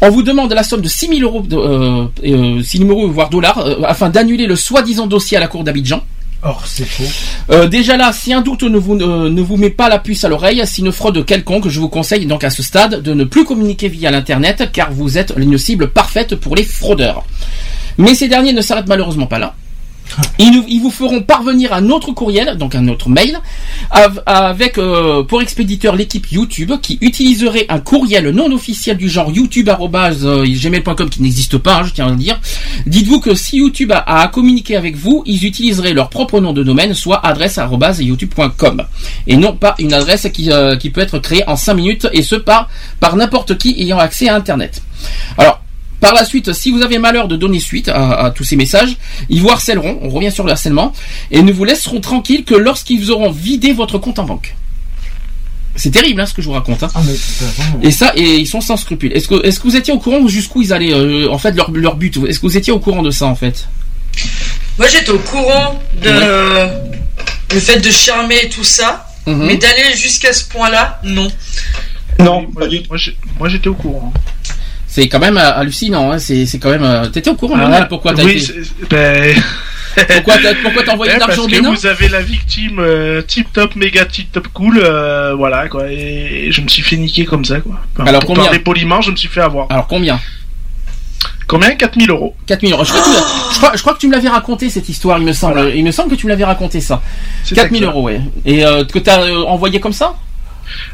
On 0.00 0.08
vous 0.08 0.22
demande 0.22 0.50
la 0.54 0.62
somme 0.62 0.80
de 0.80 0.88
6 0.88 1.08
000 1.08 1.20
euros, 1.20 1.42
de, 1.42 1.56
euh, 1.58 2.06
euh, 2.24 2.62
6 2.62 2.78
000 2.78 2.88
euros 2.88 3.06
voire 3.10 3.28
dollars 3.28 3.58
euh, 3.58 3.82
afin 3.84 4.08
d'annuler 4.08 4.46
le 4.46 4.56
soi-disant 4.56 5.06
dossier 5.06 5.36
à 5.36 5.40
la 5.40 5.46
cour 5.48 5.62
d'Abidjan. 5.62 6.00
Or, 6.44 6.62
c'est 6.66 6.84
faux. 6.84 7.04
Euh, 7.50 7.66
déjà 7.66 7.96
là, 7.96 8.12
si 8.12 8.34
un 8.34 8.42
doute 8.42 8.64
ne 8.64 8.76
vous, 8.76 8.94
euh, 9.00 9.30
ne 9.30 9.40
vous 9.40 9.56
met 9.56 9.70
pas 9.70 9.88
la 9.88 9.98
puce 9.98 10.24
à 10.24 10.28
l'oreille, 10.28 10.62
si 10.66 10.82
une 10.82 10.92
fraude 10.92 11.24
quelconque, 11.24 11.68
je 11.68 11.80
vous 11.80 11.88
conseille 11.88 12.26
donc 12.26 12.44
à 12.44 12.50
ce 12.50 12.62
stade 12.62 13.00
de 13.00 13.14
ne 13.14 13.24
plus 13.24 13.44
communiquer 13.44 13.88
via 13.88 14.10
l'internet 14.10 14.70
car 14.70 14.92
vous 14.92 15.16
êtes 15.16 15.32
une 15.38 15.56
cible 15.56 15.88
parfaite 15.88 16.36
pour 16.36 16.54
les 16.54 16.64
fraudeurs. 16.64 17.24
Mais 17.96 18.14
ces 18.14 18.28
derniers 18.28 18.52
ne 18.52 18.60
s'arrêtent 18.60 18.88
malheureusement 18.88 19.26
pas 19.26 19.38
là. 19.38 19.54
Ils, 20.38 20.50
nous- 20.52 20.64
ils 20.68 20.80
vous 20.80 20.90
feront 20.90 21.22
parvenir 21.22 21.72
un 21.72 21.88
autre 21.90 22.12
courriel, 22.12 22.56
donc 22.56 22.74
un 22.74 22.86
autre 22.88 23.08
mail, 23.08 23.38
av- 23.90 24.22
avec 24.26 24.78
euh, 24.78 25.22
pour 25.24 25.42
expéditeur 25.42 25.96
l'équipe 25.96 26.30
YouTube 26.30 26.72
qui 26.82 26.98
utiliserait 27.00 27.66
un 27.68 27.78
courriel 27.80 28.30
non 28.30 28.52
officiel 28.52 28.96
du 28.96 29.08
genre 29.08 29.30
youtube.gmail.com 29.30 31.10
qui 31.10 31.22
n'existe 31.22 31.58
pas, 31.58 31.76
hein, 31.78 31.82
je 31.84 31.92
tiens 31.92 32.06
à 32.06 32.10
le 32.10 32.16
dire. 32.16 32.40
Dites-vous 32.86 33.20
que 33.20 33.34
si 33.34 33.56
YouTube 33.58 33.92
a, 33.92 33.98
a 33.98 34.20
à 34.22 34.28
communiquer 34.28 34.76
avec 34.76 34.96
vous, 34.96 35.22
ils 35.26 35.44
utiliseraient 35.44 35.92
leur 35.92 36.08
propre 36.10 36.40
nom 36.40 36.52
de 36.52 36.62
domaine, 36.62 36.94
soit 36.94 37.24
adresse 37.24 37.58
youtube.com, 38.00 38.84
et 39.26 39.36
non 39.36 39.54
pas 39.56 39.74
une 39.78 39.92
adresse 39.92 40.28
qui, 40.32 40.50
euh, 40.50 40.76
qui 40.76 40.90
peut 40.90 41.00
être 41.00 41.18
créée 41.18 41.44
en 41.48 41.56
5 41.56 41.74
minutes, 41.74 42.06
et 42.12 42.22
ce 42.22 42.36
par, 42.36 42.68
par 43.00 43.16
n'importe 43.16 43.58
qui 43.58 43.74
ayant 43.80 43.98
accès 43.98 44.28
à 44.28 44.34
Internet. 44.36 44.82
Alors, 45.38 45.60
par 46.04 46.12
la 46.12 46.26
suite, 46.26 46.52
si 46.52 46.70
vous 46.70 46.82
avez 46.82 46.98
malheur 46.98 47.28
de 47.28 47.36
donner 47.36 47.58
suite 47.60 47.88
à, 47.88 48.12
à 48.26 48.30
tous 48.30 48.44
ces 48.44 48.56
messages, 48.56 48.94
ils 49.30 49.40
vous 49.40 49.48
harcèleront, 49.48 49.98
on 50.02 50.10
revient 50.10 50.30
sur 50.30 50.44
le 50.44 50.52
harcèlement, 50.52 50.92
et 51.30 51.40
ne 51.40 51.50
vous 51.50 51.64
laisseront 51.64 52.00
tranquille 52.00 52.44
que 52.44 52.54
lorsqu'ils 52.54 53.10
auront 53.10 53.30
vidé 53.30 53.72
votre 53.72 53.96
compte 53.96 54.18
en 54.18 54.24
banque. 54.24 54.54
C'est 55.76 55.90
terrible 55.90 56.20
hein, 56.20 56.26
ce 56.26 56.34
que 56.34 56.42
je 56.42 56.46
vous 56.48 56.52
raconte. 56.52 56.82
hein. 56.82 56.90
Ah, 56.94 57.00
mais 57.06 57.14
façon, 57.14 57.62
Et 57.82 57.90
ça, 57.90 58.12
et 58.16 58.36
ils 58.36 58.46
sont 58.46 58.60
sans 58.60 58.76
scrupules. 58.76 59.12
Est-ce 59.14 59.26
que, 59.28 59.44
est-ce 59.46 59.58
que 59.58 59.64
vous 59.66 59.76
étiez 59.76 59.94
au 59.94 59.98
courant 59.98 60.28
jusqu'où 60.28 60.60
ils 60.60 60.74
allaient, 60.74 60.92
euh, 60.92 61.30
en 61.32 61.38
fait, 61.38 61.52
leur, 61.52 61.70
leur 61.70 61.96
but? 61.96 62.18
Est-ce 62.28 62.38
que 62.38 62.46
vous 62.46 62.56
étiez 62.58 62.72
au 62.72 62.78
courant 62.78 63.02
de 63.02 63.10
ça, 63.10 63.24
en 63.24 63.34
fait? 63.34 63.66
Moi, 64.78 64.86
j'étais 64.88 65.10
au 65.10 65.18
courant 65.20 65.80
de 66.02 66.10
le 67.54 67.60
fait 67.60 67.78
de 67.80 67.90
charmer 67.90 68.36
et 68.42 68.48
tout 68.50 68.62
ça, 68.62 69.06
Mhm. 69.26 69.46
mais 69.46 69.56
d'aller 69.56 69.96
jusqu'à 69.96 70.32
ce 70.34 70.44
point-là, 70.44 71.00
non. 71.02 71.28
Non, 72.20 72.46
moi, 73.38 73.48
j'étais 73.48 73.68
au 73.68 73.74
courant. 73.74 74.12
C'est 74.94 75.08
quand 75.08 75.18
même 75.18 75.36
euh, 75.36 75.56
hallucinant. 75.56 76.12
Hein. 76.12 76.20
C'est, 76.20 76.46
c'est 76.46 76.60
quand 76.60 76.70
même. 76.70 76.84
euh, 76.84 77.06
T'étais 77.08 77.28
au 77.28 77.34
courant, 77.34 77.56
Lionel, 77.56 77.88
pourquoi 77.88 78.14
t'as 78.14 78.22
oui, 78.22 78.36
été 78.36 78.62
ben, 78.88 79.34
Pourquoi 80.62 80.82
t'as, 80.84 80.92
envoyé 80.92 81.14
de 81.14 81.18
l'argent 81.18 81.34
parce 81.42 81.46
que 81.48 81.50
Bénin 81.50 81.70
vous 81.74 81.86
avez 81.86 82.08
la 82.08 82.22
victime 82.22 82.78
euh, 82.78 83.20
tip 83.20 83.52
top 83.52 83.74
méga 83.74 84.04
tip 84.04 84.30
top 84.30 84.46
cool 84.54 84.78
euh, 84.78 85.34
voilà 85.34 85.66
quoi 85.68 85.90
et 85.90 86.46
je 86.50 86.60
me 86.60 86.68
suis 86.68 86.82
fait 86.82 86.96
niquer 86.96 87.24
comme 87.24 87.44
ça 87.44 87.58
quoi 87.58 87.80
Enfin, 87.94 88.08
Alors, 88.08 88.20
pour 88.20 88.28
combien 88.28 88.44
parler 88.44 88.60
poliment 88.60 89.00
je 89.00 89.10
me 89.10 89.16
suis 89.16 89.26
fait 89.28 89.40
avoir 89.40 89.66
Alors 89.70 89.88
combien 89.88 90.20
combien? 91.48 91.72
4000 91.74 92.10
euros 92.10 92.36
4000 92.46 92.72
euros. 92.72 92.84
Je 92.84 92.90
crois, 92.92 93.02
que 93.02 93.08
tu 93.08 93.22
je, 93.52 93.58
crois, 93.58 93.72
je 93.74 93.80
crois 93.82 93.94
que 93.94 93.98
tu 93.98 94.06
me 94.06 94.12
l'avais 94.12 94.28
raconté 94.28 94.70
cette 94.70 94.88
histoire, 94.88 95.18
il 95.18 95.24
me 95.24 95.32
semble. 95.32 95.72
Il 95.74 95.84
me 95.84 95.90
semble 95.90 96.10
que 96.10 96.16
tu 96.16 96.26
me 96.26 96.30
l'avais 96.30 96.44
raconté 96.44 96.80
ça. 96.80 97.02
C'est 97.42 97.56
4000 97.56 97.82
exact. 97.82 97.92
euros, 97.92 98.02
ouais. 98.04 98.20
Et 98.44 98.64
euh, 98.64 98.84
que 98.84 99.00
t'as 99.00 99.28
envoyé 99.30 99.80
comme 99.80 99.92
ça? 99.92 100.14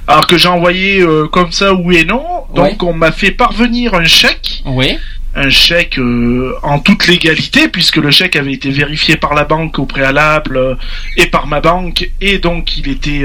Alors 0.06 0.26
que 0.26 0.38
j'ai 0.38 0.48
envoyé 0.48 1.00
euh, 1.00 1.26
comme 1.28 1.52
ça 1.52 1.74
oui 1.74 1.98
et 1.98 2.04
non. 2.04 2.24
Donc 2.54 2.82
on 2.82 2.92
m'a 2.92 3.12
fait 3.12 3.30
parvenir 3.30 3.94
un 3.94 4.04
chèque. 4.04 4.62
Oui. 4.64 4.98
un 5.34 5.48
chèque 5.48 5.98
euh, 5.98 6.54
en 6.62 6.80
toute 6.80 7.06
légalité 7.06 7.68
puisque 7.68 7.96
le 7.96 8.10
chèque 8.10 8.34
avait 8.34 8.52
été 8.52 8.70
vérifié 8.70 9.16
par 9.16 9.34
la 9.34 9.44
banque 9.44 9.78
au 9.78 9.86
préalable 9.86 10.56
euh, 10.56 10.74
et 11.16 11.26
par 11.26 11.46
ma 11.46 11.60
banque. 11.60 12.10
Et 12.20 12.38
donc 12.38 12.76
il 12.76 12.88
était 12.88 13.22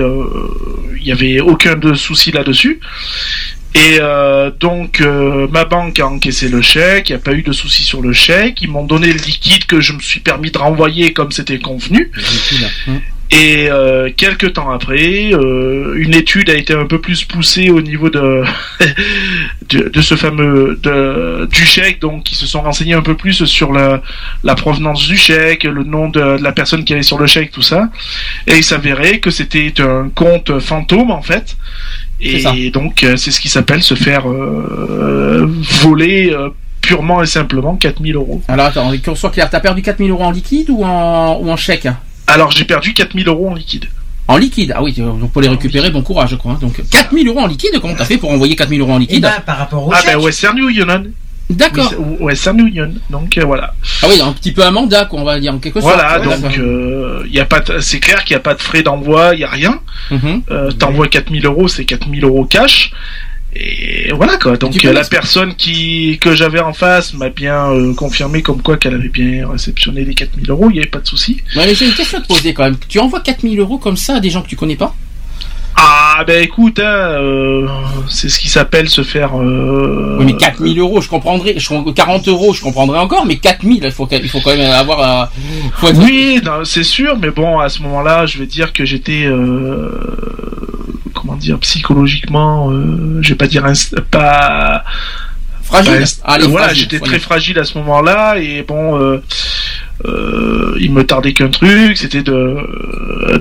il 0.97 1.03
y 1.03 1.11
avait 1.11 1.39
aucun 1.39 1.75
de 1.75 1.93
souci 1.93 2.31
là-dessus. 2.31 2.79
Et 3.75 3.97
euh, 3.99 4.51
donc 4.57 5.01
euh, 5.01 5.49
ma 5.49 5.65
banque 5.65 5.99
a 5.99 6.07
encaissé 6.07 6.47
le 6.47 6.61
chèque, 6.61 7.09
il 7.09 7.11
n'y 7.11 7.17
a 7.17 7.19
pas 7.19 7.33
eu 7.33 7.41
de 7.41 7.51
souci 7.51 7.83
sur 7.83 8.01
le 8.01 8.13
chèque, 8.13 8.61
ils 8.61 8.69
m'ont 8.69 8.85
donné 8.85 9.07
le 9.07 9.19
liquide 9.19 9.65
que 9.65 9.81
je 9.81 9.91
me 9.91 9.99
suis 9.99 10.21
permis 10.21 10.49
de 10.49 10.57
renvoyer 10.57 11.11
comme 11.11 11.33
c'était 11.33 11.59
convenu. 11.59 12.09
Et 13.31 13.67
euh, 13.69 14.09
quelques 14.15 14.53
temps 14.53 14.69
après, 14.69 15.33
euh, 15.33 15.95
une 15.97 16.13
étude 16.13 16.49
a 16.49 16.53
été 16.53 16.73
un 16.73 16.85
peu 16.85 17.01
plus 17.01 17.25
poussée 17.25 17.69
au 17.69 17.81
niveau 17.81 18.09
de 18.09 18.43
de, 19.69 19.89
de 19.89 20.01
ce 20.01 20.15
fameux 20.15 20.79
de, 20.81 21.47
du 21.51 21.65
chèque, 21.65 21.99
donc 21.99 22.31
ils 22.31 22.35
se 22.35 22.45
sont 22.45 22.61
renseignés 22.61 22.93
un 22.93 23.01
peu 23.01 23.15
plus 23.15 23.45
sur 23.45 23.73
la, 23.73 24.01
la 24.43 24.55
provenance 24.55 25.07
du 25.07 25.17
chèque, 25.17 25.63
le 25.63 25.83
nom 25.83 26.07
de, 26.09 26.37
de 26.37 26.43
la 26.43 26.51
personne 26.51 26.85
qui 26.85 26.93
avait 26.93 27.03
sur 27.03 27.17
le 27.17 27.25
chèque, 27.25 27.51
tout 27.51 27.63
ça. 27.63 27.89
Et 28.47 28.57
il 28.57 28.63
s'avérait 28.63 29.19
que 29.19 29.31
c'était 29.31 29.73
un 29.81 30.09
compte 30.13 30.59
fantôme 30.59 31.11
en 31.11 31.21
fait. 31.21 31.57
Et 32.21 32.71
donc 32.71 33.03
euh, 33.03 33.17
c'est 33.17 33.31
ce 33.31 33.41
qui 33.41 33.49
s'appelle 33.49 33.83
se 33.83 33.93
faire 33.93 34.29
euh, 34.29 35.45
voler 35.81 36.31
euh, 36.31 36.49
purement 36.81 37.21
et 37.21 37.25
simplement 37.25 37.75
4000 37.75 38.15
euros. 38.15 38.41
Alors 38.47 38.67
attends, 38.67 38.91
qu'on 39.03 39.15
soit 39.15 39.31
clair, 39.31 39.49
t'as 39.49 39.59
perdu 39.59 39.81
4000 39.81 40.11
euros 40.11 40.23
en 40.23 40.31
liquide 40.31 40.69
ou 40.69 40.83
en, 40.83 41.37
ou 41.41 41.49
en 41.49 41.57
chèque? 41.57 41.87
Alors 42.27 42.51
j'ai 42.51 42.65
perdu 42.65 42.93
4000 42.93 43.27
euros 43.27 43.49
en 43.49 43.53
liquide. 43.55 43.85
En 44.27 44.37
liquide 44.37 44.73
Ah 44.75 44.81
oui, 44.81 44.93
donc 44.93 45.31
pour 45.31 45.41
les 45.41 45.47
récupérer, 45.49 45.91
bon 45.91 46.01
courage, 46.01 46.31
je 46.31 46.35
crois. 46.35 46.53
hein. 46.53 46.57
Donc 46.59 46.81
4000 46.89 47.27
euros 47.27 47.41
en 47.41 47.47
liquide, 47.47 47.79
comment 47.81 47.93
t'as 47.95 48.05
fait 48.05 48.17
pour 48.17 48.31
envoyer 48.31 48.55
4000 48.55 48.81
euros 48.81 48.93
en 48.93 48.97
eh 48.97 49.01
liquide 49.01 49.21
ben, 49.21 49.33
par 49.45 49.57
rapport 49.57 49.87
au 49.87 49.91
Ah 49.93 50.01
ben 50.05 50.17
Western 50.17 50.57
Union. 50.57 50.87
D'accord. 51.47 51.93
Western 52.19 52.59
Union. 52.59 52.91
Donc 53.11 53.37
euh, 53.37 53.45
voilà. 53.45 53.75
Ah 54.01 54.07
oui, 54.09 54.19
un 54.19 54.31
petit 54.31 54.51
peu 54.51 54.63
un 54.65 54.71
mandat, 54.71 55.05
quoi, 55.05 55.19
on 55.19 55.23
va 55.23 55.39
dire, 55.39 55.53
en 55.53 55.59
quelque 55.59 55.79
sorte. 55.79 55.93
Voilà, 55.93 56.19
Ouais, 56.19 56.39
donc 56.39 56.57
euh, 56.57 57.23
y 57.29 57.39
a 57.39 57.45
pas 57.45 57.59
de- 57.59 57.77
c'est 57.79 57.99
clair 57.99 58.23
qu'il 58.23 58.33
n'y 58.35 58.39
a 58.39 58.41
pas 58.41 58.55
de 58.55 58.61
frais 58.63 58.81
d'envoi, 58.81 59.35
il 59.35 59.37
n'y 59.37 59.43
a 59.43 59.49
rien. 59.49 59.79
Mhm. 60.09 60.41
Euh, 60.49 60.71
T'envoies 60.71 61.07
4000 61.07 61.45
euros, 61.45 61.67
c'est 61.67 61.85
4000 61.85 62.23
euros 62.23 62.45
cash. 62.45 62.91
Et 63.55 64.11
voilà 64.11 64.37
quoi. 64.37 64.57
Donc 64.57 64.81
la 64.83 65.03
personne 65.05 65.55
qui 65.55 66.19
que 66.19 66.35
j'avais 66.35 66.59
en 66.59 66.73
face 66.73 67.13
m'a 67.13 67.29
bien 67.29 67.71
euh, 67.71 67.93
confirmé 67.93 68.41
comme 68.41 68.61
quoi 68.61 68.77
qu'elle 68.77 68.95
avait 68.95 69.09
bien 69.09 69.49
réceptionné 69.49 70.03
les 70.03 70.13
4000 70.13 70.49
euros, 70.49 70.69
il 70.69 70.73
n'y 70.73 70.79
avait 70.79 70.89
pas 70.89 70.99
de 70.99 71.07
souci. 71.07 71.41
Ouais, 71.55 71.65
mais 71.65 71.73
j'ai 71.73 71.85
une 71.85 71.93
question 71.93 72.17
à 72.17 72.21
te 72.21 72.27
poser 72.27 72.53
quand 72.53 72.63
même. 72.63 72.77
Tu 72.89 72.99
envoies 72.99 73.21
4000 73.21 73.59
euros 73.59 73.77
comme 73.77 73.97
ça 73.97 74.15
à 74.15 74.19
des 74.19 74.29
gens 74.29 74.41
que 74.41 74.49
tu 74.49 74.57
connais 74.57 74.75
pas? 74.75 74.95
Ah 75.77 76.23
ben 76.25 76.41
écoute, 76.41 76.79
hein, 76.79 76.83
euh, 77.19 77.67
c'est 78.09 78.29
ce 78.29 78.39
qui 78.39 78.47
s'appelle 78.47 78.87
se 78.89 79.03
faire. 79.03 79.37
Euh, 79.37 80.15
Oui, 80.19 80.25
mais 80.25 80.33
4000 80.37 80.79
euros, 80.79 81.01
je 81.01 81.09
comprendrais. 81.09 81.55
Je, 81.57 81.91
40 81.93 82.27
euros, 82.29 82.53
je 82.53 82.61
comprendrais 82.61 82.99
encore, 82.99 83.25
mais 83.25 83.35
4000, 83.37 83.81
il 83.83 83.91
faut, 83.91 84.07
il 84.11 84.29
faut 84.29 84.39
quand 84.39 84.55
même 84.55 84.71
avoir. 84.71 85.23
euh, 85.23 85.25
faut 85.75 85.89
être- 85.89 85.99
Oui, 86.01 86.39
non, 86.45 86.63
c'est 86.63 86.83
sûr, 86.83 87.17
mais 87.19 87.29
bon, 87.29 87.59
à 87.59 87.67
ce 87.69 87.81
moment-là, 87.81 88.25
je 88.25 88.37
vais 88.37 88.45
dire 88.45 88.71
que 88.71 88.85
j'étais, 88.85 89.25
euh, 89.25 89.91
comment 91.13 91.35
dire, 91.35 91.59
psychologiquement, 91.59 92.71
euh, 92.71 93.19
je 93.21 93.29
vais 93.29 93.35
pas 93.35 93.47
dire 93.47 93.65
inst- 93.65 93.99
pas 93.99 94.83
Fragile. 95.63 95.91
Allez, 96.23 96.45
voilà, 96.51 96.67
j'étais 96.75 96.99
très 97.09 97.19
fragile 97.19 97.57
à 97.59 97.63
ce 97.65 97.77
moment-là 97.79 98.37
et 98.37 98.61
bon, 98.61 99.19
euh, 100.03 100.75
il 100.79 100.91
me 100.91 101.03
tardait 101.05 101.31
qu'un 101.33 101.47
truc, 101.47 101.95
c'était 101.97 102.21
de, 102.21 102.57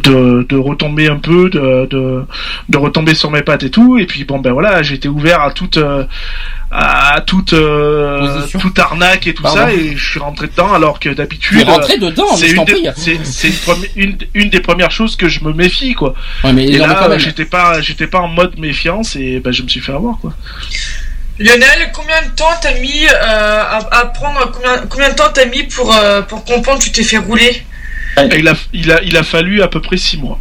de 0.05 0.47
de 0.49 0.57
retomber 0.57 1.09
un 1.09 1.17
peu, 1.17 1.51
de, 1.51 1.87
de 1.87 2.23
de 2.69 2.79
retomber 2.79 3.15
sur 3.15 3.31
mes 3.33 3.43
pattes 3.43 3.65
et 3.65 3.71
tout. 3.71 3.99
Et 3.99 4.07
puis 4.07 4.25
bon 4.25 4.39
ben 4.39 4.53
voilà, 4.53 4.83
j'étais 4.83 5.09
ouvert 5.09 5.41
à 5.41 5.51
toute 5.51 5.79
euh, 5.79 6.05
à 6.71 7.21
toute 7.27 7.53
euh, 7.55 8.43
toute 8.61 8.79
arnaque 8.79 9.27
et 9.27 9.35
tout 9.35 9.43
Pardon. 9.43 9.59
ça 9.63 9.73
et 9.73 9.97
je 9.97 10.11
suis 10.11 10.21
rentré 10.21 10.47
dedans 10.49 10.73
alors 10.73 11.01
que 11.01 11.09
d'habitude 11.09 11.59
Tu 11.59 11.61
es 11.61 11.65
rentré 11.65 11.99
dedans, 11.99 12.37
c'est 12.37 12.51
une, 12.51 12.61
une, 13.19 13.53
premi- 13.53 13.91
une, 13.97 14.17
une 14.35 14.51
des 14.51 14.61
premières 14.61 14.91
choses 14.91 15.17
que 15.17 15.29
je 15.29 15.43
me 15.45 15.53
méfie 15.53 15.95
quoi. 15.95 16.15
Ouais, 16.45 16.53
mais 16.53 16.67
Et 16.67 16.79
là 16.79 17.19
j'étais 17.19 17.45
pas 17.45 17.81
j'étais 17.81 18.07
pas 18.07 18.21
en 18.21 18.29
mode 18.29 18.59
méfiance 18.59 19.17
et 19.17 19.41
ben 19.41 19.53
je 19.53 19.63
me 19.63 19.69
suis 19.69 19.81
fait 19.81 19.93
avoir 19.93 20.19
quoi. 20.19 20.33
Lionel, 21.39 21.91
combien 21.93 22.23
de 22.23 22.29
temps 22.37 22.53
t'as 22.61 22.75
mis 22.79 23.07
euh, 23.07 23.13
à, 23.13 23.79
à 23.91 24.07
prendre 24.07 24.51
combien, 24.53 24.79
combien 24.89 25.09
de 25.11 25.15
temps 25.15 25.31
t'as 25.35 25.47
mis 25.47 25.65
pour 25.65 25.95
euh, 25.95 26.23
pour 26.23 26.45
comprendre 26.45 26.79
que 26.79 26.85
tu 26.85 26.93
t'es 26.93 27.03
fait 27.03 27.19
rouler? 27.19 27.63
Il 28.37 28.49
a 28.49 28.55
il 28.73 28.93
a 28.93 29.03
il 29.03 29.17
a 29.17 29.23
fallu 29.25 29.61
à 29.63 29.69
peu 29.69 29.81
près 29.83 29.97
six 29.97 30.17
mois. 30.17 30.39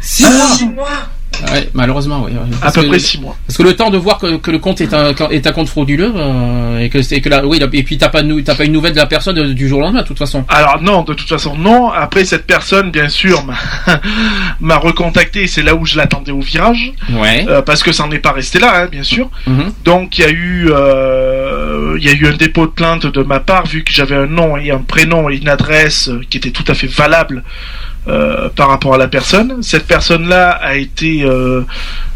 Six 0.00 0.24
Ah, 0.24 0.30
mois? 0.30 0.56
six 0.56 0.64
mois? 0.66 1.08
Ouais, 1.52 1.68
malheureusement, 1.74 2.22
oui. 2.24 2.32
À 2.62 2.70
peu 2.72 2.82
que- 2.82 2.86
près 2.88 2.98
six 2.98 3.20
mois. 3.20 3.36
Parce 3.46 3.56
que 3.58 3.62
le 3.62 3.74
temps 3.76 3.90
de 3.90 3.98
voir 3.98 4.18
que, 4.18 4.36
que 4.36 4.50
le 4.50 4.58
compte 4.58 4.80
est 4.80 4.92
un 4.94 5.12
est 5.30 5.46
un 5.46 5.52
compte 5.52 5.68
frauduleux 5.68 6.12
euh, 6.16 6.78
et 6.78 6.88
que 6.88 7.02
c'est 7.02 7.20
que 7.20 7.28
là 7.28 7.44
oui 7.46 7.58
et 7.72 7.82
puis 7.82 7.98
t'as 7.98 8.08
pas 8.08 8.22
t'as 8.44 8.54
pas 8.54 8.64
une 8.64 8.72
nouvelle 8.72 8.92
de 8.92 8.98
la 8.98 9.06
personne 9.06 9.38
euh, 9.38 9.54
du 9.54 9.68
jour 9.68 9.78
au 9.78 9.82
lendemain 9.82 10.02
de 10.02 10.06
toute 10.06 10.18
façon. 10.18 10.44
Alors 10.48 10.80
non, 10.82 11.02
de 11.02 11.14
toute 11.14 11.28
façon 11.28 11.56
non. 11.56 11.90
Après 11.90 12.24
cette 12.24 12.46
personne, 12.46 12.90
bien 12.90 13.08
sûr, 13.08 13.44
m'a 14.60 14.76
recontacté. 14.78 15.42
et 15.44 15.46
C'est 15.46 15.62
là 15.62 15.74
où 15.74 15.84
je 15.86 15.96
l'attendais 15.96 16.32
au 16.32 16.40
virage, 16.40 16.92
Ouais. 17.12 17.44
euh, 17.48 17.62
parce 17.62 17.82
que 17.82 17.92
ça 17.92 18.06
n'est 18.06 18.18
pas 18.18 18.32
resté 18.32 18.58
là, 18.58 18.82
hein, 18.82 18.88
bien 18.90 19.02
sûr. 19.02 19.30
Mhm. 19.46 19.72
Donc 19.84 20.18
il 20.18 20.22
y 20.22 20.24
a 20.24 20.30
eu, 20.30 20.68
euh, 20.70 21.96
il 21.98 22.04
y 22.04 22.08
a 22.08 22.12
eu 22.12 22.26
un 22.26 22.36
dépôt 22.36 22.66
de 22.66 22.72
plainte 22.72 23.06
de 23.06 23.22
ma 23.22 23.40
part 23.40 23.66
vu 23.66 23.84
que 23.84 23.92
j'avais 23.92 24.16
un 24.16 24.26
nom 24.26 24.56
et 24.56 24.70
un 24.70 24.78
prénom 24.78 25.28
et 25.30 25.36
une 25.36 25.48
adresse 25.48 26.10
qui 26.30 26.38
était 26.38 26.50
tout 26.50 26.64
à 26.68 26.74
fait 26.74 26.86
valable 26.86 27.42
euh, 28.08 28.48
par 28.50 28.68
rapport 28.68 28.94
à 28.94 28.98
la 28.98 29.08
personne. 29.08 29.62
Cette 29.62 29.86
personne-là 29.86 30.50
a 30.50 30.76
été 30.76 31.22
euh, 31.24 31.62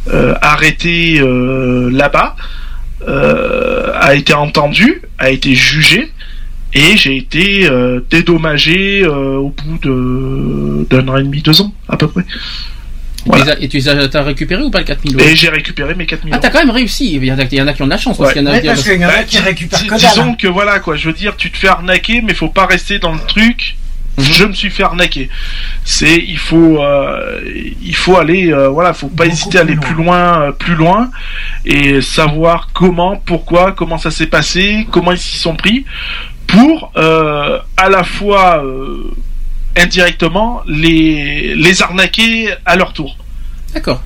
euh, 0.08 0.34
arrêtée 0.40 1.18
euh, 1.20 1.90
là-bas, 1.90 2.36
euh, 3.08 3.90
a 3.94 4.14
été 4.14 4.34
entendue, 4.34 5.02
a 5.18 5.30
été 5.30 5.54
jugée. 5.54 6.12
Et 6.72 6.96
j'ai 6.96 7.16
été 7.16 7.66
euh, 7.68 8.00
dédommagé 8.10 9.02
euh, 9.02 9.38
au 9.38 9.48
bout 9.50 9.78
de 9.82 10.86
d'un 10.88 11.08
an 11.08 11.16
et 11.16 11.24
demi, 11.24 11.42
deux 11.42 11.60
ans 11.60 11.74
à 11.88 11.96
peu 11.96 12.06
près. 12.06 12.22
Voilà. 13.26 13.60
Et 13.60 13.68
tu 13.68 13.76
les 13.78 13.88
as- 13.88 14.22
récupéré 14.22 14.62
ou 14.62 14.70
pas 14.70 14.78
le 14.78 14.84
4000 14.84 15.14
euros 15.14 15.24
Et 15.28 15.34
j'ai 15.36 15.48
récupéré 15.50 15.94
mes 15.94 16.06
4000 16.06 16.32
Ah 16.32 16.36
euros. 16.36 16.42
t'as 16.42 16.50
quand 16.50 16.60
même 16.64 16.70
réussi. 16.74 17.16
Il 17.16 17.24
y 17.24 17.32
en 17.32 17.38
a, 17.38 17.42
il 17.42 17.54
y 17.58 17.60
en 17.60 17.66
a 17.66 17.72
qui 17.74 17.82
ont 17.82 17.86
de 17.86 17.90
la 17.90 17.98
chance. 17.98 18.16
Parce 18.16 18.32
qu'il 18.32 18.42
y 18.42 18.44
en 18.46 18.48
a- 18.48 18.52
Ouais, 18.54 18.62
parce 18.62 18.82
qu'il 18.84 19.00
y 19.00 19.04
en 19.04 19.08
a 19.08 19.12
Bah, 19.12 19.22
qui 19.24 19.36
dis- 19.36 19.42
récupèrent 19.42 19.86
que. 19.86 19.94
Disons 19.96 20.34
que 20.36 20.46
voilà 20.46 20.78
quoi, 20.78 20.96
je 20.96 21.08
veux 21.08 21.12
dire, 21.14 21.36
tu 21.36 21.50
te 21.50 21.58
fais 21.58 21.68
arnaquer, 21.68 22.22
mais 22.22 22.34
faut 22.34 22.48
pas 22.48 22.66
rester 22.66 22.98
dans 23.00 23.12
le 23.12 23.20
truc. 23.26 23.76
Mhm. 24.18 24.24
Je 24.24 24.44
me 24.44 24.52
suis 24.52 24.70
fait 24.70 24.82
arnaquer. 24.82 25.28
C'est, 25.84 26.16
il 26.16 26.38
faut, 26.38 26.82
euh, 26.82 27.40
il 27.82 27.94
faut 27.94 28.16
aller, 28.16 28.52
euh, 28.52 28.68
voilà, 28.68 28.92
faut 28.92 29.08
pas 29.08 29.24
Beaucoup 29.24 29.32
hésiter 29.32 29.58
à 29.58 29.62
aller 29.62 29.76
plus 29.76 29.94
loin, 29.94 30.42
euh, 30.42 30.52
plus 30.52 30.74
loin, 30.74 31.10
et 31.64 32.00
savoir 32.00 32.68
comment, 32.72 33.16
pourquoi, 33.16 33.72
comment 33.72 33.98
ça 33.98 34.10
s'est 34.10 34.26
passé, 34.26 34.86
comment 34.90 35.12
ils 35.12 35.18
s'y 35.18 35.38
sont 35.38 35.56
pris, 35.56 35.84
pour 36.46 36.92
euh, 36.96 37.58
à 37.76 37.88
la 37.88 38.04
fois 38.04 38.62
indirectement 39.76 40.62
les 40.66 41.54
les 41.54 41.82
arnaquer 41.82 42.52
à 42.66 42.76
leur 42.76 42.92
tour. 42.92 43.16
D'accord. 43.72 44.02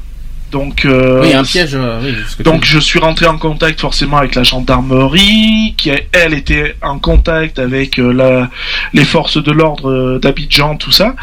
Donc, 0.54 0.84
euh, 0.84 1.20
oui, 1.20 1.34
un 1.34 1.42
piège. 1.42 1.74
euh, 1.74 1.98
oui, 2.00 2.14
donc 2.44 2.64
je 2.64 2.78
suis 2.78 3.00
rentré 3.00 3.26
en 3.26 3.38
contact 3.38 3.80
forcément 3.80 4.18
avec 4.18 4.36
la 4.36 4.44
gendarmerie, 4.44 5.74
qui 5.76 5.90
elle 6.12 6.32
était 6.32 6.76
en 6.80 7.00
contact 7.00 7.58
avec 7.58 7.98
euh, 7.98 8.12
la, 8.12 8.48
les 8.92 9.04
forces 9.04 9.42
de 9.42 9.50
l'ordre 9.50 10.18
d'Abidjan, 10.20 10.76
tout 10.76 10.92
ça, 10.92 11.16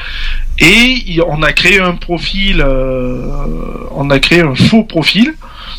et 0.60 1.18
on 1.30 1.42
a 1.44 1.54
créé 1.54 1.80
un 1.80 1.96
profil, 1.96 2.62
on 3.92 4.10
a 4.10 4.20
créé 4.20 4.42
un 4.42 4.54
faux 4.54 4.84
profil 4.84 5.34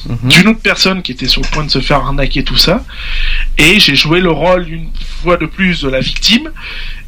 Mhm. 0.04 0.30
d'une 0.30 0.48
autre 0.48 0.60
personne 0.60 1.00
qui 1.02 1.12
était 1.12 1.28
sur 1.28 1.42
le 1.42 1.46
point 1.48 1.64
de 1.64 1.70
se 1.70 1.78
faire 1.78 1.98
arnaquer, 1.98 2.42
tout 2.42 2.56
ça, 2.56 2.82
et 3.56 3.78
j'ai 3.78 3.94
joué 3.94 4.20
le 4.20 4.32
rôle 4.32 4.68
une 4.68 4.88
fois 5.22 5.36
de 5.36 5.46
plus 5.46 5.82
de 5.82 5.88
la 5.88 6.00
victime. 6.00 6.50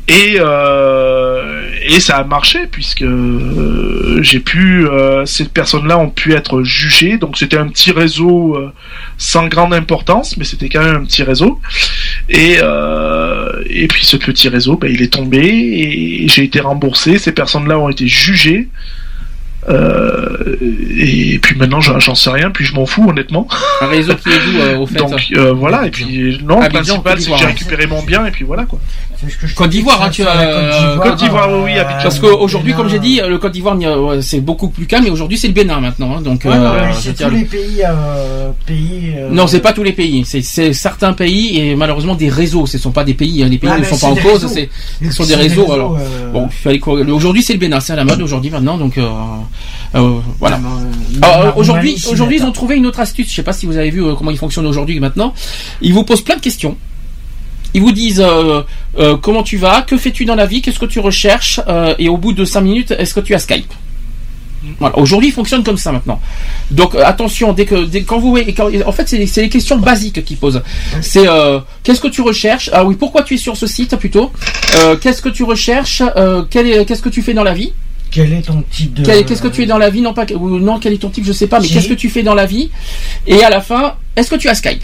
Et, 0.06 0.36
euh, 0.38 1.70
et 1.86 1.98
ça 1.98 2.18
a 2.18 2.24
marché 2.24 2.66
puisque 2.70 3.02
euh, 3.02 4.18
j'ai 4.22 4.40
pu 4.40 4.86
euh, 4.86 5.24
ces 5.24 5.46
personnes-là 5.46 5.98
ont 5.98 6.10
pu 6.10 6.34
être 6.34 6.62
jugées. 6.62 7.16
Donc 7.16 7.38
c'était 7.38 7.56
un 7.56 7.68
petit 7.68 7.90
réseau 7.90 8.54
euh, 8.54 8.70
sans 9.16 9.46
grande 9.48 9.72
importance 9.72 10.36
mais 10.36 10.44
c'était 10.44 10.68
quand 10.68 10.82
même 10.84 10.96
un 10.96 11.04
petit 11.04 11.22
réseau. 11.22 11.60
Et 12.28 12.58
et 13.66 13.88
puis 13.88 14.04
ce 14.04 14.16
petit 14.16 14.48
réseau 14.48 14.76
ben, 14.76 14.90
il 14.90 15.02
est 15.02 15.12
tombé 15.12 15.40
et 15.40 16.28
j'ai 16.28 16.44
été 16.44 16.60
remboursé. 16.60 17.18
Ces 17.18 17.32
personnes-là 17.32 17.78
ont 17.78 17.88
été 17.88 18.06
jugées 18.06 18.68
euh, 19.68 20.56
et 20.96 21.38
puis 21.40 21.56
maintenant 21.56 21.80
j'en 21.80 22.14
sais 22.14 22.30
rien 22.30 22.50
puis 22.50 22.64
je 22.64 22.74
m'en 22.74 22.84
fous 22.86 23.08
honnêtement 23.08 23.46
Un 23.80 23.86
réseau 23.86 24.14
qui 24.14 24.28
est 24.28 24.32
d'où 24.44 24.58
euh, 24.58 24.78
au 24.78 24.86
fait 24.86 24.98
donc 24.98 25.12
euh, 25.36 25.52
voilà 25.54 25.86
et 25.86 25.90
puis 25.90 26.38
non 26.44 26.60
le 26.60 26.68
principal 26.68 27.02
Côte 27.02 27.04
c'est 27.04 27.14
que 27.14 27.18
j'ai 27.18 27.24
d'Ivoire. 27.24 27.40
récupéré 27.46 27.86
mon 27.86 28.02
bien 28.02 28.26
et 28.26 28.30
puis 28.30 28.44
voilà 28.44 28.64
quoi 28.64 28.78
Côte 29.56 29.70
d'Ivoire, 29.70 30.02
hein, 30.02 30.10
tu 30.10 30.22
as, 30.22 30.98
Côte 31.02 31.16
d'Ivoire, 31.16 31.48
oui, 31.50 31.60
oui, 31.72 31.78
Abidjan. 31.78 32.02
Parce 32.02 32.18
qu'aujourd'hui, 32.18 32.74
comme 32.74 32.90
j'ai 32.90 32.98
dit, 32.98 33.22
le 33.26 33.38
Côte 33.38 33.52
d'Ivoire, 33.52 33.74
c'est 34.20 34.40
beaucoup 34.40 34.68
plus 34.68 34.84
calme, 34.84 35.04
mais 35.04 35.10
aujourd'hui, 35.10 35.38
c'est 35.38 35.46
le 35.46 35.54
Bénin 35.54 35.80
maintenant. 35.80 36.16
hein, 36.16 36.20
donc, 36.20 36.42
Ouais, 36.44 36.50
euh, 36.54 36.92
c'est 36.92 37.16
tous 37.16 37.30
le- 37.30 37.36
les 37.38 37.44
pays. 37.44 37.82
euh, 37.88 38.50
pays 38.66 39.14
euh, 39.16 39.30
Non, 39.30 39.46
c'est 39.46 39.60
pas 39.60 39.72
tous 39.72 39.82
les 39.84 39.92
pays. 39.92 40.26
C'est- 40.26 40.74
certains 40.74 41.14
pays 41.14 41.58
et 41.58 41.74
malheureusement 41.74 42.16
des 42.16 42.28
réseaux. 42.28 42.66
Ce 42.66 42.76
sont 42.76 42.90
pas 42.90 43.04
des 43.04 43.14
pays. 43.14 43.42
hein, 43.42 43.48
Les 43.48 43.56
pays 43.56 43.70
Ouais, 43.70 43.78
ne 43.78 43.84
sont 43.84 43.96
pas 43.98 44.08
en 44.08 44.16
cause. 44.16 44.46
ce 45.02 45.10
sont 45.10 45.24
des 45.24 45.36
réseaux, 45.36 45.72
alors. 45.72 45.96
euh, 45.98 46.30
bon. 46.30 46.48
Il 46.50 46.54
fallait 46.62 46.78
quoi- 46.78 47.00
Aujourd'hui, 47.00 47.42
c'est 47.42 47.54
le 47.54 47.60
Bénin. 47.60 47.80
C'est 47.80 47.94
à 47.94 47.96
la 47.96 48.04
mode 48.04 48.20
aujourd'hui 48.20 48.50
maintenant. 48.50 48.76
Donc 48.76 48.98
euh, 49.94 50.18
voilà. 50.40 50.56
euh, 50.56 51.20
euh, 51.24 51.52
aujourd'hui, 51.56 52.02
aujourd'hui, 52.10 52.38
ils 52.38 52.44
ont 52.44 52.52
trouvé 52.52 52.76
une 52.76 52.86
autre 52.86 53.00
astuce. 53.00 53.30
Je 53.30 53.34
sais 53.34 53.42
pas 53.42 53.52
si 53.52 53.66
vous 53.66 53.76
avez 53.76 53.90
vu 53.90 54.02
comment 54.16 54.30
ils 54.30 54.38
fonctionnent 54.38 54.66
aujourd'hui 54.66 54.98
maintenant. 55.00 55.34
Ils 55.82 55.92
vous 55.94 56.04
posent 56.04 56.22
plein 56.22 56.36
de 56.36 56.40
questions. 56.40 56.76
Ils 57.74 57.82
vous 57.82 57.92
disent 57.92 58.24
euh, 58.24 58.62
comment 59.22 59.42
tu 59.42 59.56
vas, 59.56 59.82
que 59.82 59.96
fais-tu 59.96 60.24
dans 60.24 60.36
la 60.36 60.46
vie, 60.46 60.62
qu'est-ce 60.62 60.78
que 60.78 60.86
tu 60.86 61.00
recherches, 61.00 61.60
et 61.98 62.08
au 62.08 62.16
bout 62.16 62.32
de 62.32 62.44
cinq 62.44 62.60
minutes, 62.62 62.92
est-ce 62.92 63.14
que 63.14 63.20
tu 63.20 63.34
as 63.34 63.38
Skype? 63.40 63.72
Voilà. 64.78 64.96
Aujourd'hui, 64.98 65.28
il 65.28 65.32
fonctionne 65.32 65.62
comme 65.62 65.76
ça 65.76 65.92
maintenant. 65.92 66.18
Donc 66.70 66.94
attention, 66.94 67.52
dès 67.52 67.66
que 67.66 67.84
dès, 67.84 68.02
quand 68.02 68.18
vous 68.18 68.30
voyez, 68.30 68.52
quand- 68.54 68.70
en 68.86 68.92
fait, 68.92 69.06
c'est 69.08 69.18
les, 69.42 69.48
questions 69.50 69.76
basiques 69.76 70.24
qu'ils 70.24 70.38
posent. 70.38 70.62
C'est 71.02 71.28
euh, 71.28 71.60
qu'est-ce 71.82 72.00
que 72.00 72.08
tu 72.08 72.22
recherches? 72.22 72.70
Ah 72.72 72.84
oui, 72.84 72.96
pourquoi 72.98 73.22
tu 73.24 73.34
es 73.34 73.36
sur 73.36 73.56
ce 73.56 73.66
site 73.66 73.94
plutôt? 73.96 74.32
Euh, 74.76 74.96
Qu'est-ce 74.96 75.20
que 75.20 75.28
tu 75.28 75.42
recherches? 75.42 76.02
Euh, 76.16 76.44
Qu'est-ce 76.44 77.02
que 77.02 77.10
tu 77.10 77.20
fais 77.22 77.34
dans 77.34 77.44
la 77.44 77.52
vie? 77.52 77.72
Quel 78.14 78.32
est 78.32 78.42
ton 78.42 78.62
type 78.70 78.94
de. 78.94 79.22
Qu'est-ce 79.22 79.42
que 79.42 79.48
tu 79.48 79.62
es 79.62 79.66
dans 79.66 79.78
la 79.78 79.90
vie? 79.90 80.00
Non 80.00 80.14
pas 80.14 80.24
ou 80.34 80.58
non, 80.60 80.78
quel 80.78 80.92
est 80.92 80.98
ton 80.98 81.10
type? 81.10 81.24
Je 81.26 81.32
sais 81.32 81.48
pas, 81.48 81.58
mais 81.58 81.66
qu'est-ce 81.66 81.88
que 81.88 81.94
tu 81.94 82.08
fais 82.08 82.22
dans 82.22 82.34
la 82.34 82.46
vie? 82.46 82.70
Et 83.26 83.42
à 83.42 83.50
la 83.50 83.60
fin, 83.60 83.94
est-ce 84.14 84.30
que 84.30 84.36
tu 84.36 84.48
as 84.48 84.54
Skype? 84.54 84.82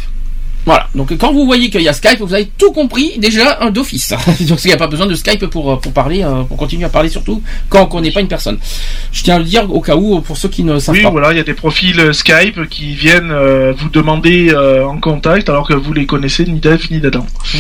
Voilà. 0.66 0.88
Donc 0.94 1.16
quand 1.16 1.32
vous 1.32 1.46
voyez 1.46 1.70
qu'il 1.70 1.80
y 1.80 1.88
a 1.88 1.92
Skype, 1.92 2.20
vous 2.20 2.34
avez 2.34 2.50
tout 2.58 2.72
compris 2.72 3.18
déjà 3.18 3.58
un 3.62 3.70
d'office. 3.70 4.12
Donc 4.40 4.62
il 4.64 4.66
n'y 4.66 4.72
a 4.72 4.76
pas 4.76 4.88
besoin 4.88 5.06
de 5.06 5.14
Skype 5.14 5.46
pour 5.46 5.72
euh, 5.72 5.76
pour 5.76 5.92
parler, 5.92 6.22
euh, 6.22 6.42
pour 6.42 6.56
continuer 6.58 6.84
à 6.84 6.90
parler 6.90 7.08
surtout 7.08 7.42
quand 7.68 7.82
on 7.84 7.86
connaît 7.86 8.10
pas 8.10 8.20
une 8.20 8.28
personne. 8.28 8.58
Je 9.12 9.22
tiens 9.22 9.36
à 9.36 9.38
le 9.38 9.44
dire 9.44 9.72
au 9.72 9.80
cas 9.80 9.96
où 9.96 10.20
pour 10.20 10.36
ceux 10.36 10.48
qui 10.48 10.62
ne 10.64 10.78
savent 10.78 10.96
Oui, 10.96 11.02
pas. 11.02 11.10
voilà, 11.10 11.32
il 11.32 11.38
y 11.38 11.40
a 11.40 11.44
des 11.44 11.54
profils 11.54 11.98
euh, 11.98 12.12
Skype 12.12 12.68
qui 12.68 12.94
viennent 12.94 13.30
euh, 13.30 13.72
vous 13.78 13.88
demander 13.88 14.50
euh, 14.50 14.84
en 14.86 14.98
contact 14.98 15.48
alors 15.48 15.66
que 15.66 15.72
vous 15.74 15.92
les 15.94 16.04
connaissez 16.04 16.44
ni 16.44 16.60
d'Ève 16.60 16.86
ni 16.90 17.00
d'Adam. 17.00 17.24
Mm. 17.54 17.58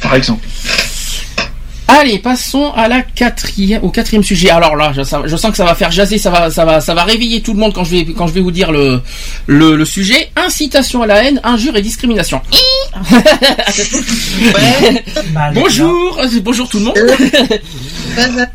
Par 0.00 0.14
exemple. 0.14 0.46
Allez, 1.86 2.18
passons 2.18 2.72
à 2.72 2.88
la 2.88 3.02
quatrième, 3.02 3.84
au 3.84 3.90
quatrième 3.90 4.24
sujet. 4.24 4.48
Alors 4.48 4.74
là, 4.74 4.92
je, 4.96 5.02
ça- 5.02 5.22
je 5.26 5.36
sens 5.36 5.50
que 5.50 5.56
ça 5.58 5.66
va 5.66 5.74
faire 5.74 5.90
jaser, 5.90 6.16
ça 6.16 6.30
va, 6.30 6.50
ça 6.50 6.64
va, 6.64 6.80
ça 6.80 6.94
va 6.94 7.04
réveiller 7.04 7.42
tout 7.42 7.52
le 7.52 7.58
monde 7.60 7.74
quand 7.74 7.84
je 7.84 7.90
vais, 7.90 8.04
quand 8.06 8.26
je 8.26 8.32
vais 8.32 8.40
vous 8.40 8.50
dire 8.50 8.72
le, 8.72 9.00
le, 9.46 9.76
le 9.76 9.84
sujet. 9.84 10.30
Incitation 10.34 11.02
à 11.02 11.06
la 11.06 11.24
haine, 11.24 11.40
injure 11.44 11.76
et 11.76 11.82
discrimination. 11.82 12.40
Bonjour, 15.54 16.20
bonjour 16.42 16.68
tout 16.68 16.78
le 16.78 16.84
monde. 16.84 16.98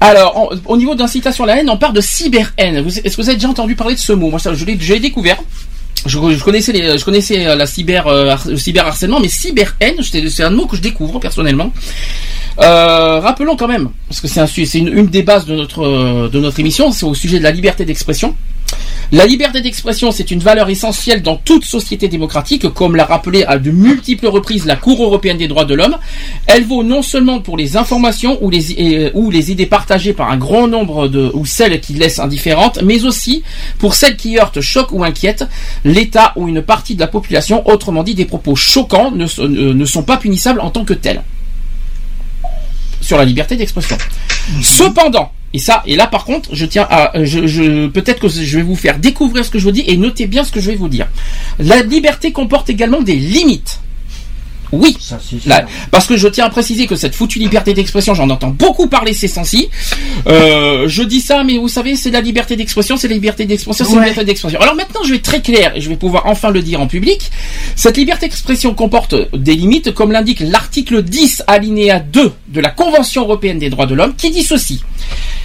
Alors, 0.00 0.52
au 0.66 0.76
niveau 0.76 0.94
d'incitation 0.94 1.44
à 1.44 1.48
la 1.48 1.56
haine, 1.58 1.70
on 1.70 1.76
parle 1.76 1.92
de 1.94 2.00
cyber-haine. 2.00 2.80
Vous- 2.80 2.98
Est-ce 2.98 3.16
que 3.16 3.22
vous 3.22 3.28
avez 3.28 3.36
déjà 3.36 3.48
entendu 3.48 3.74
parler 3.76 3.94
de 3.94 4.00
ce 4.00 4.12
mot? 4.12 4.30
Moi, 4.30 4.38
ça, 4.40 4.54
je 4.54 4.64
l'ai 4.64 4.76
découvert. 4.98 5.36
Je, 6.04 6.18
connaissais, 6.42 6.72
je 6.74 7.10
euh, 7.46 7.66
cyber, 7.66 8.06
euh, 8.08 8.34
le 8.46 8.56
cyberharcèlement, 8.56 9.20
mais 9.20 9.28
cyber-haine, 9.28 9.96
c'est 10.02 10.42
un 10.42 10.50
mot 10.50 10.66
que 10.66 10.76
je 10.76 10.82
découvre 10.82 11.20
personnellement. 11.20 11.72
Euh, 12.58 13.20
rappelons 13.20 13.56
quand 13.56 13.68
même, 13.68 13.90
parce 14.08 14.20
que 14.20 14.28
c'est 14.28 14.78
une, 14.78 14.88
une 14.88 15.06
des 15.06 15.22
bases 15.22 15.46
de 15.46 15.54
notre 15.54 16.60
émission, 16.60 16.90
c'est 16.90 17.06
au 17.06 17.14
sujet 17.14 17.38
de 17.38 17.44
la 17.44 17.52
liberté 17.52 17.84
d'expression. 17.84 18.34
La 19.12 19.26
liberté 19.26 19.60
d'expression, 19.60 20.10
c'est 20.10 20.30
une 20.30 20.38
valeur 20.38 20.70
essentielle 20.70 21.20
dans 21.20 21.36
toute 21.36 21.66
société 21.66 22.08
démocratique, 22.08 22.66
comme 22.72 22.96
l'a 22.96 23.04
rappelé 23.04 23.44
à 23.44 23.58
de 23.58 23.70
multiples 23.70 24.26
reprises 24.26 24.64
la 24.64 24.76
Cour 24.76 25.02
européenne 25.02 25.36
des 25.36 25.48
droits 25.48 25.66
de 25.66 25.74
l'homme. 25.74 25.98
Elle 26.46 26.64
vaut 26.64 26.82
non 26.82 27.02
seulement 27.02 27.40
pour 27.40 27.58
les 27.58 27.76
informations 27.76 28.38
ou 28.42 28.48
les, 28.48 28.72
euh, 28.80 29.50
idées 29.50 29.66
partagées 29.66 30.14
par 30.14 30.30
un 30.30 30.38
grand 30.38 30.66
nombre 30.66 31.10
ou 31.34 31.44
celles 31.44 31.78
qui 31.80 31.92
laissent 31.92 32.20
indifférentes, 32.20 32.80
mais 32.82 33.04
aussi 33.04 33.42
pour 33.78 33.92
celles 33.92 34.16
qui 34.16 34.38
heurtent, 34.38 34.62
choquent 34.62 34.92
ou 34.92 35.04
inquiètent 35.04 35.44
l'État 35.84 36.32
ou 36.36 36.48
une 36.48 36.62
partie 36.62 36.94
de 36.94 37.00
la 37.00 37.06
population. 37.06 37.68
Autrement 37.68 38.04
dit, 38.04 38.14
des 38.14 38.24
propos 38.24 38.56
choquants 38.56 39.10
ne, 39.10 39.26
ne 39.46 39.84
sont 39.84 40.04
pas 40.04 40.16
punissables 40.16 40.60
en 40.60 40.70
tant 40.70 40.86
que 40.86 40.94
tels. 40.94 41.22
Sur 43.02 43.18
la 43.18 43.24
liberté 43.26 43.56
d'expression. 43.56 43.98
Cependant, 44.62 45.32
et 45.52 45.58
ça, 45.58 45.82
et 45.86 45.96
là 45.96 46.06
par 46.06 46.24
contre, 46.24 46.54
je 46.54 46.64
tiens 46.64 46.86
à, 46.88 47.08
peut-être 47.12 48.20
que 48.20 48.28
je 48.28 48.56
vais 48.56 48.62
vous 48.62 48.76
faire 48.76 48.98
découvrir 48.98 49.44
ce 49.44 49.50
que 49.50 49.58
je 49.58 49.64
vous 49.64 49.72
dis 49.72 49.84
et 49.86 49.98
notez 49.98 50.26
bien 50.26 50.44
ce 50.44 50.52
que 50.52 50.60
je 50.60 50.70
vais 50.70 50.76
vous 50.76 50.88
dire. 50.88 51.08
La 51.58 51.82
liberté 51.82 52.32
comporte 52.32 52.70
également 52.70 53.02
des 53.02 53.16
limites. 53.16 53.81
Oui, 54.72 54.96
Là, 55.46 55.66
parce 55.90 56.06
que 56.06 56.16
je 56.16 56.28
tiens 56.28 56.46
à 56.46 56.50
préciser 56.50 56.86
que 56.86 56.96
cette 56.96 57.14
foutue 57.14 57.38
liberté 57.38 57.74
d'expression, 57.74 58.14
j'en 58.14 58.30
entends 58.30 58.50
beaucoup 58.50 58.86
parler 58.88 59.12
ces 59.12 59.28
temps-ci. 59.28 59.68
Euh, 60.26 60.88
je 60.88 61.02
dis 61.02 61.20
ça, 61.20 61.44
mais 61.44 61.58
vous 61.58 61.68
savez, 61.68 61.94
c'est 61.94 62.10
la 62.10 62.22
liberté 62.22 62.56
d'expression, 62.56 62.96
c'est 62.96 63.08
la 63.08 63.14
liberté 63.14 63.44
d'expression, 63.44 63.84
c'est 63.84 63.94
la 63.94 64.00
liberté 64.00 64.24
d'expression. 64.24 64.60
Alors 64.60 64.74
maintenant, 64.74 65.00
je 65.04 65.10
vais 65.10 65.16
être 65.16 65.22
très 65.22 65.42
clair 65.42 65.72
et 65.76 65.80
je 65.80 65.88
vais 65.90 65.96
pouvoir 65.96 66.26
enfin 66.26 66.50
le 66.50 66.62
dire 66.62 66.80
en 66.80 66.86
public. 66.86 67.30
Cette 67.76 67.98
liberté 67.98 68.26
d'expression 68.26 68.74
comporte 68.74 69.14
des 69.36 69.54
limites, 69.54 69.92
comme 69.92 70.10
l'indique 70.10 70.40
l'article 70.40 71.02
10 71.02 71.44
alinéa 71.46 72.00
2 72.00 72.32
de 72.48 72.60
la 72.60 72.70
Convention 72.70 73.22
européenne 73.22 73.58
des 73.58 73.68
droits 73.68 73.86
de 73.86 73.94
l'homme, 73.94 74.14
qui 74.16 74.30
dit 74.30 74.42
ceci. 74.42 74.82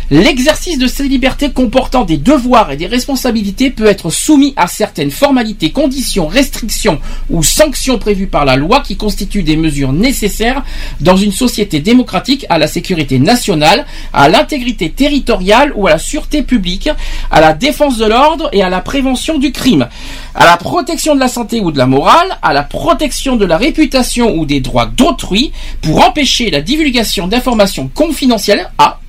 L'exercice 0.09 0.77
de 0.77 0.87
ces 0.87 1.03
libertés 1.03 1.51
comportant 1.51 2.05
des 2.05 2.15
devoirs 2.15 2.71
et 2.71 2.77
des 2.77 2.87
responsabilités 2.87 3.71
peut 3.71 3.87
être 3.87 4.09
soumis 4.09 4.53
à 4.55 4.67
certaines 4.67 5.11
formalités, 5.11 5.71
conditions, 5.71 6.27
restrictions 6.27 7.01
ou 7.29 7.43
sanctions 7.43 7.97
prévues 7.97 8.27
par 8.27 8.45
la 8.45 8.55
loi 8.55 8.79
qui 8.79 8.95
constituent 8.95 9.43
des 9.43 9.57
mesures 9.57 9.91
nécessaires 9.91 10.63
dans 11.01 11.17
une 11.17 11.33
société 11.33 11.81
démocratique 11.81 12.45
à 12.47 12.57
la 12.57 12.67
sécurité 12.67 13.19
nationale, 13.19 13.85
à 14.13 14.29
l'intégrité 14.29 14.91
territoriale 14.91 15.73
ou 15.75 15.87
à 15.87 15.91
la 15.91 15.99
sûreté 15.99 16.41
publique, 16.41 16.89
à 17.29 17.41
la 17.41 17.51
défense 17.51 17.97
de 17.97 18.05
l'ordre 18.05 18.47
et 18.53 18.63
à 18.63 18.69
la 18.69 18.79
prévention 18.79 19.37
du 19.39 19.51
crime, 19.51 19.89
à 20.35 20.45
la 20.45 20.55
protection 20.55 21.15
de 21.15 21.19
la 21.19 21.27
santé 21.27 21.59
ou 21.59 21.69
de 21.69 21.77
la 21.77 21.85
morale, 21.85 22.37
à 22.41 22.53
la 22.53 22.63
protection 22.63 23.35
de 23.35 23.45
la 23.45 23.57
réputation 23.57 24.37
ou 24.37 24.45
des 24.45 24.61
droits 24.61 24.85
d'autrui, 24.85 25.51
pour 25.81 26.07
empêcher 26.07 26.49
la 26.49 26.61
divulgation 26.61 27.27
d'informations 27.27 27.89
confidentielles 27.93 28.69
à 28.77 28.99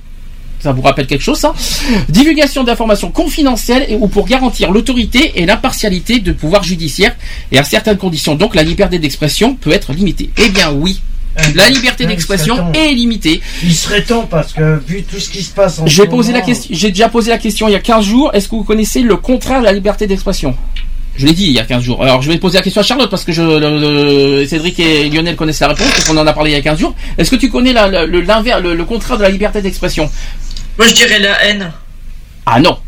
ça 0.59 0.71
vous 0.71 0.81
rappelle 0.81 1.07
quelque 1.07 1.21
chose, 1.23 1.37
ça? 1.39 1.53
Divulgation 2.09 2.63
d'informations 2.63 3.11
confidentielles 3.11 3.85
et, 3.89 3.95
ou 3.95 4.07
pour 4.07 4.25
garantir 4.27 4.71
l'autorité 4.71 5.33
et 5.35 5.45
l'impartialité 5.45 6.19
de 6.19 6.31
pouvoir 6.31 6.63
judiciaire 6.63 7.15
et 7.51 7.57
à 7.57 7.63
certaines 7.63 7.97
conditions. 7.97 8.35
Donc 8.35 8.55
la 8.55 8.63
liberté 8.63 8.99
d'expression 8.99 9.55
peut 9.55 9.71
être 9.71 9.93
limitée. 9.93 10.29
Eh 10.37 10.49
bien 10.49 10.71
oui, 10.71 11.01
la 11.55 11.69
liberté 11.69 12.03
il 12.03 12.07
d'expression 12.07 12.73
est 12.73 12.91
limitée. 12.93 13.41
Il 13.63 13.73
serait 13.73 14.03
temps 14.03 14.27
parce 14.29 14.51
que 14.53 14.81
vu 14.87 15.03
tout 15.03 15.19
ce 15.19 15.29
qui 15.29 15.43
se 15.43 15.51
passe 15.51 15.79
en 15.79 15.85
J'ai 15.87 16.05
posé 16.07 16.33
la 16.33 16.41
question, 16.41 16.69
j'ai 16.75 16.89
déjà 16.89 17.07
posé 17.09 17.29
la 17.29 17.37
question 17.37 17.67
il 17.67 17.71
y 17.71 17.75
a 17.75 17.79
15 17.79 18.03
jours. 18.05 18.31
Est-ce 18.33 18.49
que 18.49 18.55
vous 18.55 18.63
connaissez 18.63 19.01
le 19.01 19.15
contraire 19.15 19.59
de 19.61 19.65
la 19.65 19.71
liberté 19.71 20.07
d'expression? 20.07 20.55
Je 21.15 21.25
l'ai 21.25 21.33
dit 21.33 21.45
il 21.47 21.51
y 21.53 21.59
a 21.59 21.65
15 21.65 21.83
jours. 21.83 22.01
Alors 22.01 22.21
je 22.21 22.31
vais 22.31 22.37
poser 22.37 22.57
la 22.57 22.61
question 22.63 22.79
à 22.81 22.83
Charlotte 22.83 23.09
parce 23.09 23.25
que 23.25 23.31
je, 23.33 23.41
le- 23.41 24.39
le- 24.39 24.45
Cédric 24.45 24.79
et 24.79 25.09
Lionel 25.09 25.35
connaissent 25.35 25.59
la 25.59 25.67
réponse 25.67 25.87
parce 25.91 26.05
qu'on 26.05 26.15
en 26.17 26.25
a 26.25 26.31
parlé 26.33 26.51
il 26.51 26.53
y 26.53 26.57
a 26.57 26.61
15 26.61 26.79
jours. 26.79 26.95
Est-ce 27.17 27.29
que 27.31 27.35
tu 27.35 27.49
connais 27.49 27.73
l'inverse- 27.73 28.61
le- 28.61 28.73
le 28.75 28.85
contraire 28.85 29.17
de 29.17 29.23
la 29.23 29.29
liberté 29.29 29.61
d'expression? 29.61 30.09
Moi, 30.79 30.87
je 30.87 30.93
dirais 30.95 31.19
la 31.19 31.43
haine. 31.43 31.71
Ah 32.45 32.59
non. 32.59 32.79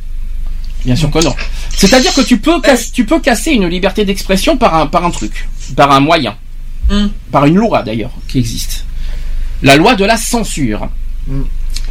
Bien 0.85 0.95
sûr 0.95 1.11
que 1.11 1.19
non. 1.23 1.35
C'est-à-dire 1.69 2.13
que 2.13 2.21
tu 2.21 2.39
peux, 2.39 2.59
casser, 2.61 2.89
tu 2.91 3.05
peux 3.05 3.19
casser 3.19 3.51
une 3.51 3.67
liberté 3.67 4.05
d'expression 4.05 4.57
par 4.57 4.73
un, 4.75 4.87
par 4.87 5.05
un 5.05 5.11
truc, 5.11 5.47
par 5.75 5.91
un 5.91 5.99
moyen, 5.99 6.35
Hmm. 6.89 7.07
par 7.31 7.45
une 7.45 7.55
loi 7.55 7.83
d'ailleurs 7.83 8.11
qui 8.27 8.39
existe. 8.39 8.85
La 9.61 9.75
loi 9.75 9.93
de 9.95 10.03
la 10.03 10.17
censure. 10.17 10.89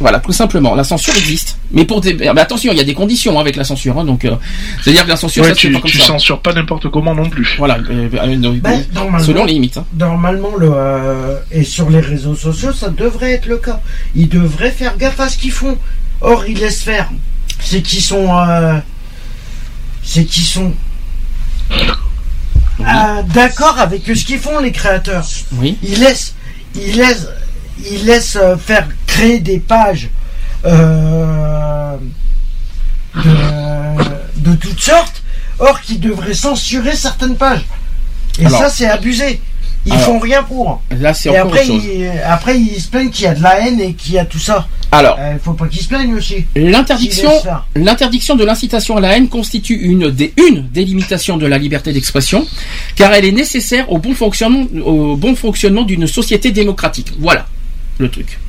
Voilà, 0.01 0.19
tout 0.19 0.31
simplement. 0.31 0.73
La 0.75 0.83
censure 0.83 1.15
existe, 1.15 1.57
mais 1.71 1.85
pour 1.85 2.01
des. 2.01 2.13
Mais 2.13 2.27
attention, 2.39 2.71
il 2.73 2.77
y 2.77 2.81
a 2.81 2.83
des 2.83 2.93
conditions 2.93 3.39
avec 3.39 3.55
la 3.55 3.63
censure. 3.63 3.97
hein, 3.99 4.03
donc, 4.03 4.25
euh, 4.25 4.35
c'est-à-dire 4.83 5.03
que 5.05 5.09
la 5.09 5.15
censure, 5.15 5.43
Ouais, 5.43 5.49
ça 5.49 5.55
tu, 5.55 5.71
pas 5.71 5.79
comme 5.79 5.89
tu 5.91 5.97
ça. 5.99 6.05
censures 6.07 6.41
pas 6.41 6.53
n'importe 6.53 6.89
comment 6.89 7.13
non 7.15 7.29
plus. 7.29 7.55
Voilà, 7.59 7.77
euh, 7.77 8.09
euh, 8.13 8.35
normalement- 8.91 9.19
selon 9.19 9.45
les 9.45 9.53
limites. 9.53 9.77
hein. 9.77 9.85
Normalement, 9.97 10.55
le, 10.57 10.71
euh, 10.73 11.37
et 11.51 11.63
sur 11.63 11.89
les 11.89 11.99
réseaux 12.01 12.35
sociaux, 12.35 12.73
ça 12.73 12.89
devrait 12.89 13.31
être 13.33 13.45
le 13.45 13.57
cas. 13.57 13.79
Ils 14.15 14.27
devraient 14.27 14.71
faire 14.71 14.97
gaffe 14.97 15.19
à 15.19 15.29
ce 15.29 15.37
qu'ils 15.37 15.51
font. 15.51 15.77
Or, 16.21 16.45
ils 16.47 16.57
laissent 16.57 16.81
faire. 16.83 17.09
C'est 17.59 17.81
qu'ils 17.81 18.01
sont. 18.01 18.27
euh, 18.35 18.77
c'est 20.03 20.25
qu'ils 20.25 20.43
sont. 20.45 20.73
euh, 22.79 23.21
D'accord 23.33 23.77
avec 23.79 24.03
ce 24.05 24.25
qu'ils 24.25 24.39
font, 24.39 24.59
les 24.59 24.71
créateurs. 24.71 25.25
Oui. 25.53 25.77
Ils 25.83 25.99
laissent. 25.99 26.33
Ils 26.75 26.95
laissent. 26.97 27.27
Ils 27.89 28.05
laissent 28.05 28.37
euh, 28.41 28.57
faire 28.57 28.87
créer 29.07 29.39
des 29.39 29.59
pages. 29.59 30.09
euh, 30.65 31.95
de, 33.15 34.51
de 34.51 34.55
toutes 34.55 34.79
sortes. 34.79 35.21
Or, 35.59 35.79
qu'ils 35.81 35.99
devraient 35.99 36.33
censurer 36.33 36.95
certaines 36.95 37.35
pages. 37.35 37.65
Et 38.39 38.45
Alors- 38.45 38.59
ça, 38.61 38.69
c'est 38.69 38.87
abusé. 38.87 39.39
Ils 39.85 39.93
Alors, 39.93 40.05
font 40.05 40.19
rien 40.19 40.43
pour. 40.43 40.81
Là, 40.91 41.11
c'est 41.13 41.29
Et 41.29 41.39
encore 41.39 41.53
après 41.53 41.65
chose. 41.65 41.83
ils, 41.83 42.07
après, 42.25 42.59
ils 42.59 42.79
se 42.79 42.87
plaignent 42.87 43.09
qu'il 43.09 43.25
y 43.25 43.27
a 43.27 43.33
de 43.33 43.41
la 43.41 43.59
haine 43.61 43.79
et 43.81 43.93
qu'il 43.93 44.13
y 44.13 44.19
a 44.19 44.25
tout 44.25 44.37
ça. 44.39 44.67
Alors, 44.91 45.17
Il 45.33 45.39
faut 45.39 45.53
pas 45.53 45.67
qu'ils 45.67 45.81
se 45.81 45.87
plaignent 45.87 46.13
aussi. 46.13 46.45
L'interdiction, 46.55 47.31
l'interdiction 47.75 48.35
de 48.35 48.43
l'incitation 48.43 48.97
à 48.97 49.01
la 49.01 49.15
haine 49.17 49.27
constitue 49.27 49.73
une 49.75 50.11
des, 50.11 50.33
une 50.37 50.67
des 50.67 50.83
limitations 50.85 51.37
de 51.37 51.47
la 51.47 51.57
liberté 51.57 51.93
d'expression, 51.93 52.45
car 52.95 53.11
elle 53.13 53.25
est 53.25 53.31
nécessaire 53.31 53.91
au 53.91 53.97
bon 53.97 54.13
fonctionnement, 54.13 54.65
au 54.85 55.15
bon 55.15 55.35
fonctionnement 55.35 55.81
d'une 55.83 56.05
société 56.07 56.51
démocratique. 56.51 57.13
Voilà 57.19 57.47
truc. 58.09 58.39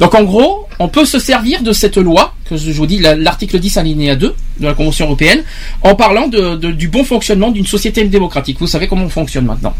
Donc 0.00 0.14
en 0.14 0.24
gros, 0.24 0.68
on 0.78 0.88
peut 0.88 1.04
se 1.04 1.18
servir 1.18 1.62
de 1.62 1.72
cette 1.72 1.96
loi, 1.98 2.34
que 2.48 2.56
je 2.56 2.70
vous 2.72 2.86
dis, 2.86 2.98
la- 2.98 3.14
l'article 3.16 3.58
10 3.58 3.76
alinéa 3.76 4.16
2 4.16 4.34
de 4.60 4.66
la 4.66 4.74
Convention 4.74 5.06
européenne, 5.06 5.42
en 5.82 5.94
parlant 5.94 6.26
de- 6.28 6.56
du 6.72 6.88
bon 6.88 7.04
fonctionnement 7.04 7.50
d'une 7.50 7.66
société 7.66 8.04
démocratique. 8.04 8.58
Vous 8.60 8.66
savez 8.66 8.88
comment 8.88 9.04
on 9.04 9.08
fonctionne 9.08 9.44
maintenant. 9.46 9.74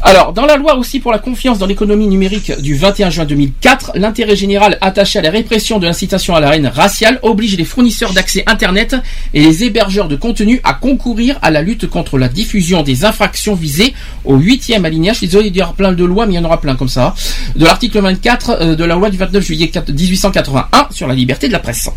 Alors, 0.00 0.32
dans 0.32 0.46
la 0.46 0.56
loi 0.56 0.76
aussi 0.76 1.00
pour 1.00 1.10
la 1.10 1.18
confiance 1.18 1.58
dans 1.58 1.66
l'économie 1.66 2.06
numérique 2.06 2.52
du 2.60 2.76
21 2.76 3.10
juin 3.10 3.24
2004, 3.24 3.92
l'intérêt 3.96 4.36
général 4.36 4.78
attaché 4.80 5.18
à 5.18 5.22
la 5.22 5.30
répression 5.30 5.80
de 5.80 5.86
l'incitation 5.86 6.36
à 6.36 6.40
la 6.40 6.54
haine 6.54 6.68
raciale 6.68 7.18
oblige 7.22 7.56
les 7.56 7.64
fournisseurs 7.64 8.12
d'accès 8.12 8.44
Internet 8.46 8.94
et 9.34 9.40
les 9.42 9.64
hébergeurs 9.64 10.06
de 10.06 10.14
contenu 10.14 10.60
à 10.62 10.74
concourir 10.74 11.38
à 11.42 11.50
la 11.50 11.62
lutte 11.62 11.88
contre 11.88 12.16
la 12.16 12.28
diffusion 12.28 12.82
des 12.82 13.04
infractions 13.04 13.56
visées 13.56 13.92
au 14.24 14.38
8e 14.38 14.84
alinéa. 14.84 15.14
Je 15.14 15.18
suis 15.18 15.26
désolé, 15.26 15.48
il 15.48 15.56
y 15.56 15.62
aura 15.62 15.72
plein 15.72 15.90
de 15.90 16.04
lois, 16.04 16.26
mais 16.26 16.34
il 16.34 16.36
y 16.36 16.38
en 16.38 16.44
aura 16.44 16.60
plein 16.60 16.76
comme 16.76 16.88
ça. 16.88 17.16
De 17.56 17.64
l'article 17.64 18.00
24 18.00 18.50
euh, 18.50 18.76
de 18.76 18.84
la 18.84 18.94
loi 18.94 19.10
du 19.10 19.16
29 19.16 19.44
juillet 19.44 19.68
4 19.68 19.90
1881 19.90 20.88
sur 20.92 21.08
la 21.08 21.14
liberté 21.14 21.48
de 21.48 21.52
la 21.52 21.58
presse. 21.58 21.90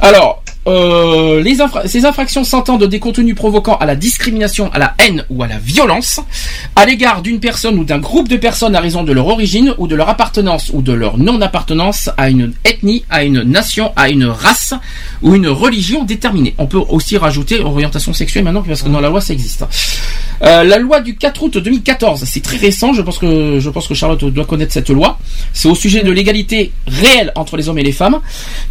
Alors, 0.00 0.42
euh, 0.68 1.42
ces 1.86 2.04
infractions 2.04 2.44
s'entendent 2.44 2.84
des 2.84 3.00
contenus 3.00 3.34
provoquant 3.34 3.76
à 3.76 3.86
la 3.86 3.96
discrimination, 3.96 4.70
à 4.72 4.78
la 4.78 4.94
haine 4.98 5.24
ou 5.28 5.42
à 5.42 5.48
la 5.48 5.58
violence, 5.58 6.20
à 6.76 6.86
l'égard 6.86 7.22
d'une 7.22 7.40
personne 7.40 7.78
ou 7.78 7.84
d'un 7.84 7.98
groupe 7.98 8.28
de 8.28 8.36
personnes 8.36 8.76
à 8.76 8.80
raison 8.80 9.02
de 9.02 9.12
leur 9.12 9.26
origine 9.26 9.74
ou 9.78 9.88
de 9.88 9.96
leur 9.96 10.08
appartenance 10.08 10.70
ou 10.72 10.82
de 10.82 10.92
leur 10.92 11.18
non-appartenance 11.18 12.10
à 12.16 12.30
une 12.30 12.52
ethnie, 12.64 13.04
à 13.10 13.24
une 13.24 13.42
nation, 13.42 13.92
à 13.96 14.08
une 14.08 14.24
race 14.24 14.74
ou 15.22 15.34
une 15.34 15.48
religion 15.48 16.04
déterminée. 16.04 16.54
On 16.58 16.66
peut 16.66 16.82
aussi 16.88 17.16
rajouter 17.16 17.60
orientation 17.60 18.12
sexuelle 18.12 18.44
maintenant 18.44 18.62
parce 18.62 18.82
que 18.82 18.88
dans 18.88 19.00
la 19.00 19.08
loi 19.08 19.20
ça 19.20 19.32
existe. 19.32 19.64
Euh, 20.42 20.64
la 20.64 20.78
loi 20.78 21.00
du 21.00 21.16
4 21.16 21.42
août 21.42 21.58
2014, 21.58 22.24
c'est 22.24 22.42
très 22.42 22.56
récent, 22.56 22.92
je 22.92 23.02
pense 23.02 23.18
que 23.18 23.60
je 23.60 23.70
pense 23.70 23.86
que 23.86 23.94
Charlotte 23.94 24.24
doit 24.24 24.44
connaître 24.44 24.72
cette 24.72 24.90
loi. 24.90 25.18
C'est 25.52 25.68
au 25.68 25.74
sujet 25.74 26.02
de 26.02 26.10
l'égalité 26.10 26.72
réelle 26.86 27.32
entre 27.36 27.56
les 27.56 27.68
hommes 27.68 27.78
et 27.78 27.84
les 27.84 27.92
femmes, 27.92 28.20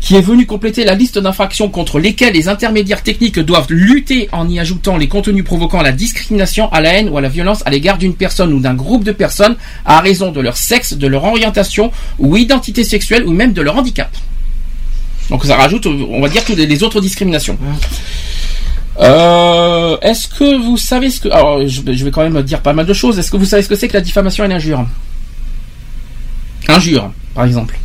qui 0.01 0.15
est 0.15 0.21
venue 0.21 0.45
compléter 0.45 0.83
la 0.83 0.95
liste 0.95 1.17
d'infractions 1.17 1.69
contre 1.81 1.97
lesquelles 1.99 2.35
les 2.35 2.47
intermédiaires 2.47 3.01
techniques 3.01 3.39
doivent 3.39 3.65
lutter 3.71 4.29
en 4.31 4.47
y 4.47 4.59
ajoutant 4.59 4.97
les 4.97 5.07
contenus 5.07 5.43
provoquant 5.43 5.81
la 5.81 5.91
discrimination, 5.91 6.71
à 6.71 6.79
la 6.79 6.93
haine 6.93 7.09
ou 7.09 7.17
à 7.17 7.21
la 7.21 7.27
violence 7.27 7.63
à 7.65 7.71
l'égard 7.71 7.97
d'une 7.97 8.13
personne 8.13 8.53
ou 8.53 8.59
d'un 8.59 8.75
groupe 8.75 9.03
de 9.03 9.11
personnes 9.11 9.55
à 9.83 9.99
raison 9.99 10.31
de 10.31 10.39
leur 10.41 10.57
sexe, 10.57 10.93
de 10.93 11.07
leur 11.07 11.23
orientation 11.23 11.91
ou 12.19 12.37
identité 12.37 12.83
sexuelle 12.83 13.25
ou 13.25 13.31
même 13.31 13.51
de 13.53 13.63
leur 13.63 13.75
handicap. 13.77 14.15
Donc 15.31 15.43
ça 15.43 15.55
rajoute, 15.55 15.87
on 15.87 16.21
va 16.21 16.29
dire, 16.29 16.45
toutes 16.45 16.57
les- 16.57 16.83
autres 16.83 17.01
discriminations. 17.01 17.57
Euh, 18.99 19.97
Est-ce 20.03 20.27
que 20.27 20.61
vous 20.63 20.77
savez 20.77 21.09
ce 21.09 21.19
que... 21.21 21.29
Alors, 21.29 21.67
je, 21.67 21.81
vais- 21.81 21.95
je 21.95 22.05
vais 22.05 22.11
quand 22.11 22.21
même 22.29 22.43
dire 22.43 22.61
pas 22.61 22.73
mal 22.73 22.85
de 22.85 22.93
choses. 22.93 23.17
Est-ce 23.17 23.31
que 23.31 23.37
vous 23.37 23.45
savez 23.45 23.63
ce 23.63 23.69
que 23.69 23.75
c'est 23.75 23.87
que 23.87 23.93
la 23.93 24.01
diffamation 24.01 24.45
et 24.45 24.47
l'injure? 24.47 24.85
Injure, 26.67 27.11
par 27.33 27.45
exemple. 27.45 27.75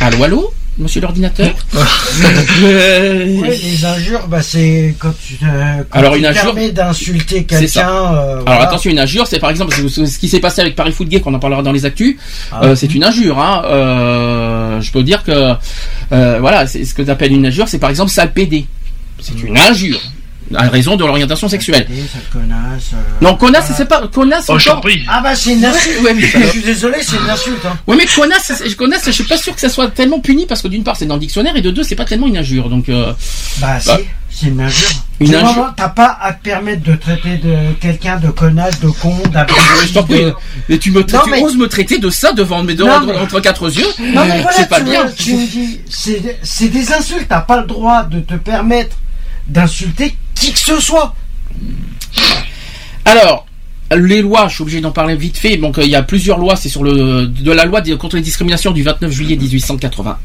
Allô, 0.00 0.22
allô? 0.22 0.52
Monsieur 0.78 1.00
l'ordinateur. 1.00 1.50
Les 2.62 3.84
injures, 3.84 4.26
bah, 4.28 4.42
c'est 4.42 4.94
quand 4.98 5.12
tu, 5.26 5.34
euh, 5.44 5.82
quand 5.90 5.98
Alors, 5.98 6.12
tu 6.12 6.18
une 6.20 6.26
injure, 6.26 6.42
permets 6.42 6.72
d'insulter 6.72 7.44
quelqu'un. 7.44 7.88
euh, 7.88 8.32
Alors 8.32 8.42
voilà. 8.46 8.62
attention, 8.68 8.90
une 8.90 8.98
injure, 8.98 9.26
c'est 9.26 9.38
par 9.38 9.50
exemple 9.50 9.74
ce 9.74 10.18
qui 10.18 10.28
s'est 10.28 10.40
passé 10.40 10.60
avec 10.60 10.74
Paris 10.76 10.92
Foot 10.92 11.08
Gay, 11.08 11.20
qu'on 11.20 11.34
en 11.34 11.38
parlera 11.38 11.62
dans 11.62 11.72
les 11.72 11.84
actus. 11.84 12.16
Ah. 12.52 12.64
euh, 12.64 12.76
c'est 12.76 12.94
une 12.94 13.04
injure. 13.04 13.38
Hein. 13.38 13.62
Euh, 13.66 14.80
je 14.80 14.90
peux 14.92 15.02
dire 15.02 15.22
que 15.24 15.54
voilà, 16.10 16.66
c'est 16.66 16.84
ce 16.84 16.94
que 16.94 17.02
tu 17.02 17.10
appelles 17.10 17.32
une 17.32 17.46
injure, 17.46 17.68
c'est 17.68 17.78
par 17.78 17.90
exemple 17.90 18.10
sale 18.10 18.32
PD. 18.32 18.66
C'est 19.20 19.40
une 19.42 19.56
injure 19.58 20.00
à 20.54 20.68
raison 20.68 20.96
de 20.96 21.04
l'orientation 21.04 21.48
sexuelle. 21.48 21.86
Connasse, 22.32 22.90
euh, 22.94 22.96
Non, 23.20 23.34
connasse, 23.36 23.62
voilà. 23.68 23.76
c'est 23.76 23.88
pas 23.88 24.08
connasse. 24.08 24.44
Oh, 24.48 24.54
encore- 24.54 24.80
prie. 24.80 25.02
Ah 25.08 25.20
bah 25.20 25.34
c'est 25.34 25.52
une 25.54 25.64
insulte. 25.64 26.00
Ouais, 26.02 26.14
mais- 26.14 26.22
je 26.26 26.46
suis 26.48 26.62
désolé, 26.62 26.98
c'est 27.02 27.16
une 27.16 27.28
insulte. 27.30 27.64
Hein. 27.66 27.76
Ouais, 27.86 27.96
mais 27.96 28.06
connasse, 28.06 28.52
connasse, 28.76 29.06
je 29.06 29.10
suis 29.12 29.24
pas 29.24 29.36
sûr 29.38 29.54
que 29.54 29.60
ça 29.60 29.68
soit 29.68 29.88
tellement 29.90 30.20
puni 30.20 30.46
parce 30.46 30.62
que 30.62 30.68
d'une 30.68 30.84
part 30.84 30.96
c'est 30.96 31.06
dans 31.06 31.14
le 31.14 31.20
dictionnaire 31.20 31.56
et 31.56 31.62
de 31.62 31.70
deux 31.70 31.82
c'est 31.82 31.96
pas 31.96 32.04
tellement 32.04 32.26
une 32.26 32.36
injure. 32.38 32.68
Donc 32.68 32.88
euh, 32.88 33.12
Bah, 33.60 33.78
Bah. 33.86 33.98
si, 33.98 34.04
c'est 34.30 34.46
une 34.48 34.60
injure. 34.60 34.88
Une 35.18 35.28
Tu 35.30 35.34
injure. 35.36 35.52
vois, 35.54 35.74
T'as 35.76 35.88
pas 35.88 36.18
à 36.20 36.32
te 36.34 36.42
permettre 36.44 36.82
de 36.82 36.94
traiter 36.94 37.38
de 37.38 37.72
quelqu'un 37.80 38.16
de 38.18 38.28
connasse, 38.28 38.80
de 38.80 38.88
con, 38.90 39.16
d'abruti. 39.32 39.94
de- 40.08 40.34
Mais 40.68 40.78
tu 40.78 40.90
me 40.90 41.02
tu 41.04 41.14
Non, 41.14 41.22
mais- 41.30 41.42
oses 41.42 41.56
me 41.56 41.68
traiter 41.68 41.98
de 41.98 42.10
ça 42.10 42.32
devant 42.32 42.62
mes 42.62 42.74
devant- 42.74 43.00
mais- 43.00 43.16
entre 43.16 43.40
quatre 43.40 43.70
yeux? 43.74 43.86
Non 43.98 44.24
mais 44.26 44.42
voilà, 44.42 44.52
c'est 44.56 44.68
pas 44.68 44.78
tu, 44.80 44.84
me- 44.84 44.90
bien. 44.90 45.06
tu 45.16 45.34
me 45.34 45.46
dis, 45.46 45.80
c'est 45.88 46.38
c'est 46.42 46.68
des 46.68 46.92
insultes. 46.92 47.26
T'as 47.28 47.40
pas 47.40 47.60
le 47.62 47.66
droit 47.66 48.02
de 48.04 48.20
te 48.20 48.34
permettre 48.34 48.96
d'insulter 49.48 50.14
qui 50.36 50.52
que 50.52 50.58
ce 50.58 50.80
soit. 50.80 51.14
Alors, 53.04 53.46
les 53.94 54.22
lois, 54.22 54.48
je 54.48 54.54
suis 54.54 54.62
obligé 54.62 54.80
d'en 54.80 54.92
parler 54.92 55.16
vite 55.16 55.38
fait. 55.38 55.56
Donc, 55.56 55.78
euh, 55.78 55.84
il 55.84 55.90
y 55.90 55.96
a 55.96 56.02
plusieurs 56.02 56.38
lois. 56.38 56.56
C'est 56.56 56.68
sur 56.68 56.84
le 56.84 57.26
de 57.26 57.52
la 57.52 57.64
loi 57.64 57.80
contre 57.98 58.16
les 58.16 58.22
discriminations 58.22 58.72
du 58.72 58.82
29 58.82 59.10
juillet 59.10 59.36
1881. 59.36 60.16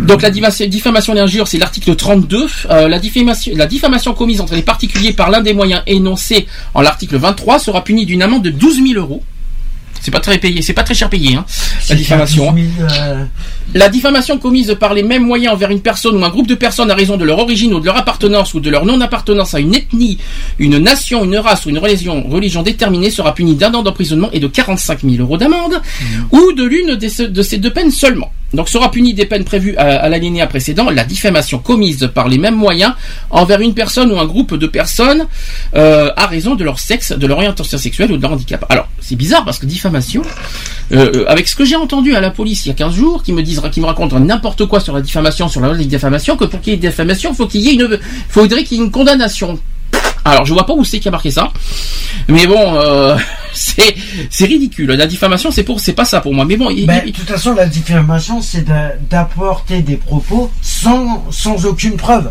Donc 0.00 0.22
la 0.22 0.30
diffamation, 0.30 1.14
et 1.14 1.16
l'injure, 1.16 1.46
c'est 1.46 1.58
l'article 1.58 1.94
32. 1.94 2.48
Euh, 2.70 2.88
la, 2.88 2.98
diffamation, 2.98 3.52
la 3.56 3.66
diffamation 3.66 4.12
commise 4.12 4.40
entre 4.40 4.54
les 4.54 4.62
particuliers 4.62 5.12
par 5.12 5.30
l'un 5.30 5.40
des 5.40 5.54
moyens 5.54 5.82
énoncés 5.86 6.46
en 6.74 6.82
l'article 6.82 7.16
23 7.16 7.58
sera 7.58 7.84
punie 7.84 8.04
d'une 8.04 8.22
amende 8.22 8.42
de 8.42 8.50
12 8.50 8.82
000 8.88 9.00
euros. 9.00 9.22
C'est 10.00 10.10
pas 10.10 10.20
très 10.20 10.38
payé, 10.38 10.60
c'est 10.60 10.74
pas 10.74 10.82
très 10.82 10.94
cher 10.94 11.08
payé, 11.08 11.34
hein, 11.36 11.46
la 11.88 11.94
diffamation. 11.94 12.50
hein. 12.50 12.54
12 12.54 12.64
000, 12.76 12.88
euh, 12.90 13.24
La 13.72 13.88
diffamation 13.88 14.38
commise 14.38 14.76
par 14.78 14.94
les 14.94 15.02
mêmes 15.02 15.24
moyens 15.24 15.54
envers 15.54 15.70
une 15.70 15.80
personne 15.80 16.16
ou 16.16 16.24
un 16.24 16.28
groupe 16.28 16.46
de 16.46 16.54
personnes 16.54 16.90
à 16.90 16.94
raison 16.94 17.16
de 17.16 17.24
leur 17.24 17.38
origine 17.38 17.72
ou 17.74 17.80
de 17.80 17.86
leur 17.86 17.96
appartenance 17.96 18.54
ou 18.54 18.60
de 18.60 18.70
leur 18.70 18.84
non-appartenance 18.84 19.54
à 19.54 19.60
une 19.60 19.74
ethnie, 19.74 20.18
une 20.58 20.78
nation, 20.78 21.24
une 21.24 21.38
race 21.38 21.66
ou 21.66 21.70
une 21.70 21.78
religion, 21.78 22.22
religion 22.28 22.62
déterminée 22.62 23.10
sera 23.10 23.34
punie 23.34 23.54
d'un 23.54 23.74
an 23.74 23.82
d'emprisonnement 23.82 24.30
et 24.32 24.40
de 24.40 24.46
45 24.46 25.00
000 25.02 25.16
euros 25.22 25.38
d'amende 25.38 25.80
ou 26.30 26.52
de 26.52 26.64
l'une 26.64 26.94
de 26.96 27.42
ces 27.42 27.58
deux 27.58 27.72
peines 27.72 27.90
seulement. 27.90 28.30
Donc 28.54 28.68
sera 28.68 28.90
punie 28.90 29.14
des 29.14 29.26
peines 29.26 29.44
prévues 29.44 29.76
à, 29.76 30.00
à 30.00 30.08
l'alinéa 30.08 30.46
précédent 30.46 30.88
la 30.90 31.04
diffamation 31.04 31.58
commise 31.58 32.08
par 32.14 32.28
les 32.28 32.38
mêmes 32.38 32.54
moyens 32.54 32.92
envers 33.30 33.60
une 33.60 33.74
personne 33.74 34.12
ou 34.12 34.18
un 34.18 34.26
groupe 34.26 34.54
de 34.54 34.66
personnes 34.66 35.26
euh, 35.74 36.12
à 36.16 36.26
raison 36.26 36.54
de 36.54 36.62
leur 36.62 36.78
sexe, 36.78 37.12
de 37.12 37.26
leur 37.26 37.38
orientation 37.38 37.78
sexuelle 37.78 38.12
ou 38.12 38.16
de 38.16 38.22
leur 38.22 38.32
handicap. 38.32 38.64
Alors 38.68 38.88
c'est 39.00 39.16
bizarre 39.16 39.44
parce 39.44 39.58
que 39.58 39.66
diffamation, 39.66 40.22
euh, 40.92 41.10
euh, 41.14 41.24
avec 41.28 41.48
ce 41.48 41.56
que 41.56 41.64
j'ai 41.64 41.76
entendu 41.76 42.14
à 42.14 42.20
la 42.20 42.30
police 42.30 42.64
il 42.64 42.68
y 42.68 42.72
a 42.72 42.74
15 42.74 42.94
jours, 42.94 43.22
qui 43.22 43.32
me 43.32 43.42
disent, 43.42 43.53
qui 43.70 43.80
me 43.80 43.86
racontent 43.86 44.18
n'importe 44.20 44.66
quoi 44.66 44.80
sur 44.80 44.92
la 44.94 45.00
diffamation, 45.00 45.48
sur 45.48 45.60
la 45.60 45.68
loi 45.68 45.76
de 45.76 45.82
diffamation, 45.84 46.36
que 46.36 46.44
pour 46.44 46.60
qu'il 46.60 46.72
y 46.72 46.76
ait 46.76 46.78
diffamation, 46.78 47.34
faut 47.34 47.46
qu'il 47.46 47.60
y 47.62 47.68
ait 47.70 47.74
une, 47.74 47.98
faudrait 48.28 48.64
qu'il 48.64 48.78
y 48.78 48.80
ait 48.80 48.84
une 48.84 48.90
condamnation. 48.90 49.58
Alors 50.24 50.46
je 50.46 50.54
vois 50.54 50.64
pas 50.66 50.72
où 50.72 50.84
c'est 50.84 51.00
qui 51.00 51.08
a 51.08 51.10
marqué 51.10 51.30
ça, 51.30 51.52
mais 52.28 52.46
bon, 52.46 52.76
euh, 52.76 53.16
c'est 53.52 53.94
c'est 54.30 54.46
ridicule. 54.46 54.90
La 54.92 55.06
diffamation, 55.06 55.50
c'est 55.50 55.62
pour, 55.64 55.80
c'est 55.80 55.92
pas 55.92 56.04
ça 56.06 56.20
pour 56.20 56.32
moi. 56.34 56.44
Mais 56.46 56.56
bon, 56.56 56.70
il- 56.70 56.86
ben, 56.86 57.02
il- 57.04 57.12
de 57.12 57.16
toute 57.18 57.28
façon, 57.28 57.54
la 57.54 57.66
diffamation, 57.66 58.40
c'est 58.40 58.62
d'a- 58.62 58.94
d'apporter 59.10 59.82
des 59.82 59.96
propos 59.96 60.50
sans, 60.62 61.24
sans 61.30 61.66
aucune 61.66 61.96
preuve. 61.96 62.30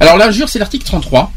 Alors 0.00 0.16
l'injure, 0.16 0.48
c'est 0.48 0.58
l'article 0.60 0.84
33. 0.84 1.32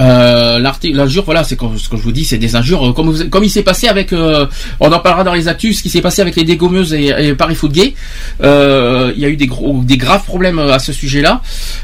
Euh, 0.00 0.58
l'injure, 0.58 1.24
voilà, 1.24 1.42
c'est 1.42 1.58
ce 1.58 1.88
que 1.88 1.96
je 1.96 2.02
vous 2.02 2.12
dis, 2.12 2.24
c'est 2.24 2.38
des 2.38 2.54
injures, 2.54 2.88
euh, 2.88 2.92
comme, 2.92 3.28
comme 3.30 3.44
il 3.44 3.50
s'est 3.50 3.62
passé 3.62 3.88
avec, 3.88 4.12
euh, 4.12 4.46
on 4.80 4.92
en 4.92 4.98
parlera 5.00 5.24
dans 5.24 5.32
les 5.32 5.48
actus, 5.48 5.78
ce 5.78 5.82
qui 5.82 5.90
s'est 5.90 6.02
passé 6.02 6.20
avec 6.22 6.36
les 6.36 6.44
dégommeuses 6.44 6.92
et, 6.92 7.34
Paris 7.34 7.54
Foot 7.54 7.72
Gay. 7.72 7.94
Euh, 8.42 9.12
il 9.16 9.22
y 9.22 9.24
a 9.24 9.28
eu 9.28 9.36
des 9.36 9.46
gros, 9.46 9.82
des 9.82 9.96
graves 9.96 10.24
problèmes 10.24 10.58
à 10.58 10.78
ce 10.78 10.92
sujet-là, 10.92 11.40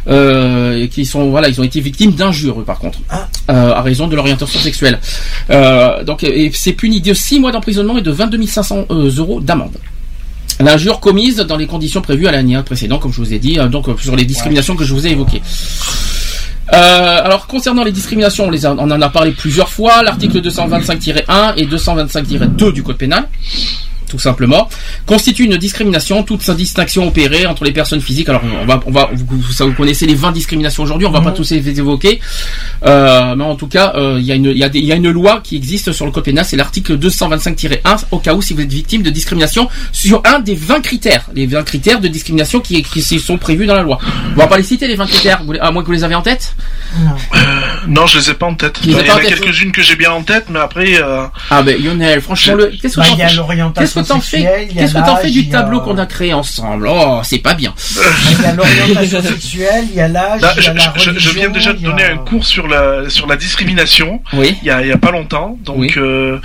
et 0.09 0.89
qui 0.89 1.07
sont, 1.07 1.31
voilà, 1.31 1.49
ils 1.49 1.61
ont 1.61 1.65
été 1.65 1.81
victimes 1.81 2.13
d'injures, 2.13 2.65
par 2.65 2.79
contre, 2.79 2.99
à 3.49 3.81
raison 3.83 4.09
de 4.09 4.17
l'orientation 4.17 4.59
sexuelle. 4.59 4.99
Donc, 6.05 6.27
c'est 6.53 6.73
puni 6.73 7.01
de 7.01 7.15
6 7.15 7.41
mois 7.41 7.53
d'emprisonnement 7.53 7.99
et 7.99 8.03
de 8.03 8.11
22 8.11 8.47
500 8.47 8.87
euh, 8.91 9.11
euros 9.17 9.41
d'amende. 9.41 9.77
L'injure 10.61 11.01
commise 11.01 11.39
dans 11.39 11.57
les 11.57 11.67
conditions 11.67 12.03
prévues 12.03 12.27
à 12.27 12.33
l'année 12.33 12.61
précédent, 12.65 12.99
comme 12.99 13.13
je 13.13 13.19
vous 13.19 13.33
ai 13.33 13.39
dit, 13.39 13.59
donc 13.71 13.87
sur 14.01 14.15
les 14.17 14.25
discriminations 14.25 14.77
que 14.77 14.85
je 14.85 14.93
vous 14.93 15.07
ai 15.07 15.11
évoquées. 15.11 15.43
Euh, 16.75 17.21
alors 17.25 17.47
concernant 17.47 17.85
les 17.85 17.93
discriminations, 17.93 18.47
on, 18.47 18.51
les 18.51 18.65
a- 18.65 18.73
on 18.73 18.91
en 18.91 19.01
a 19.03 19.09
parlé 19.11 19.33
plusieurs 19.33 19.69
fois. 19.69 20.03
L'article 20.03 20.41
225-1 20.41 21.55
et 21.57 21.67
225-2 21.67 22.73
du 22.73 22.83
code 22.83 22.97
pénal, 22.97 23.29
tout 24.13 24.19
simplement, 24.19 24.69
constitue 25.07 25.45
une 25.45 25.57
discrimination. 25.57 26.23
Toute 26.23 26.43
sa 26.43 26.55
distinction 26.55 27.09
opérée 27.09 27.47
entre 27.47 27.65
les 27.65 27.73
personnes 27.73 28.03
physiques. 28.03 28.29
Alors 28.29 28.43
on 28.63 28.67
va, 28.67 28.81
on 28.87 28.91
va, 28.93 29.09
vous, 29.13 29.25
vous- 29.29 29.53
ça, 29.53 29.65
vous 29.65 29.73
connaissez 29.73 30.07
les 30.07 30.15
20 30.15 30.33
discriminations 30.33 30.83
aujourd'hui. 30.83 31.07
On 31.07 31.11
va 31.11 31.21
pas 31.23 31.33
tous 31.33 31.51
les 31.51 31.67
évoquer, 31.81 32.21
Euh, 32.85 33.35
mais 33.37 33.45
en 33.45 33.55
tout 33.55 33.69
cas, 33.69 33.93
euh, 33.97 34.17
il 34.21 34.27
y 34.27 34.33
a 34.33 34.35
une, 34.35 34.47
il 34.47 34.59
y 34.59 34.65
a 34.65 34.69
des- 34.69 34.81
il 34.81 34.85
y 34.85 34.93
a 34.93 34.97
une 34.97 35.11
loi 35.11 35.41
qui 35.43 35.57
existe 35.57 35.93
sur 35.93 36.05
le 36.05 36.13
code 36.13 36.25
pénal. 36.25 36.45
C'est 36.45 36.57
l'article 36.57 36.99
225-1 36.99 38.05
au 38.11 38.19
cas 38.19 38.35
où 38.35 38.43
si 38.43 38.53
vous 38.55 38.61
êtes 38.61 38.73
victime 38.73 39.03
de 39.03 39.11
discrimination 39.11 39.69
sur 39.93 40.21
un 40.27 40.41
des 40.41 40.55
20 40.55 40.81
critères, 40.83 41.25
les 41.35 41.47
20 41.47 41.63
critères 41.65 42.01
de 42.01 42.09
discrimination 42.09 42.61
qui, 42.61 42.83
qui 42.83 43.01
sont 43.19 43.39
prévus 43.39 43.67
dans 43.67 43.75
la 43.77 43.83
loi. 43.83 43.99
On 44.35 44.39
va 44.39 44.47
pas 44.47 44.57
les 44.59 44.63
citer 44.63 44.87
les 44.89 44.97
20 44.97 45.07
critères, 45.07 45.43
vous 45.45 45.55
à 45.61 45.71
moins 45.71 45.83
que 45.83 45.87
vous 45.87 45.93
les 45.93 46.05
avez 46.05 46.15
en 46.15 46.23
tête? 46.23 46.55
Non, 47.89 48.07
je 48.07 48.19
les 48.19 48.31
ai 48.31 48.35
pas 48.35 48.47
en 48.47 48.55
tête. 48.55 48.79
Il 48.85 48.91
y 48.93 48.95
en 48.95 48.99
a 48.99 49.21
quelques-unes 49.41 49.73
que 49.73 49.83
j'ai 49.83 49.97
bien 49.97 50.11
en 50.13 50.23
tête, 50.23 50.47
mais 50.51 50.59
après. 50.61 51.01
euh, 51.01 51.25
Ah 51.51 51.63
ben 51.63 51.81
Lionel, 51.83 52.21
franchement, 52.21 52.55
le... 52.57 52.67
qu'est-ce 52.67 52.97
que 52.97 53.01
Bah, 54.02 54.02
qu'est-ce 54.03 54.09
que 54.09 54.15
t'en 54.15 54.21
fais 54.21 54.69
Qu'est-ce 54.75 54.95
que 54.95 54.99
t'en 54.99 55.29
du 55.29 55.49
tableau 55.49 55.81
qu'on 55.81 55.99
a 55.99 56.07
créé 56.07 56.33
ensemble? 56.33 56.89
Oh, 56.91 57.21
c'est 57.25 57.39
pas 57.39 57.55
bien. 57.55 57.75
Il 58.31 58.43
y 58.43 58.47
a 58.47 58.53
l'orientation 58.55 59.23
sexuelle, 59.33 59.85
il 59.91 59.97
y 59.97 60.01
a 60.01 60.09
l'âge, 60.09 60.41
il 60.57 60.61
y 60.61 60.63
je, 60.65 60.71
a 60.71 60.75
la 60.75 60.81
je- 60.97 61.01
je 61.03 61.09
religion. 61.11 61.33
viens 61.35 61.49
déjà 61.51 61.73
de 61.73 61.79
donner 61.79 62.05
un 62.05 62.19
cours 62.19 62.45
sur 62.45 62.67
la 62.69 63.09
sur 63.09 63.27
la 63.27 63.37
discrimination. 63.37 64.23
Oui. 64.35 64.57
Il 64.63 64.67
y 64.69 64.71
a, 64.71 64.83
il 64.83 64.89
y 64.89 64.93
a 64.93 64.99
pas 64.99 65.11
longtemps, 65.11 65.59
donc 65.65 65.77
Oui. 65.79 65.93
euh, 65.97 66.39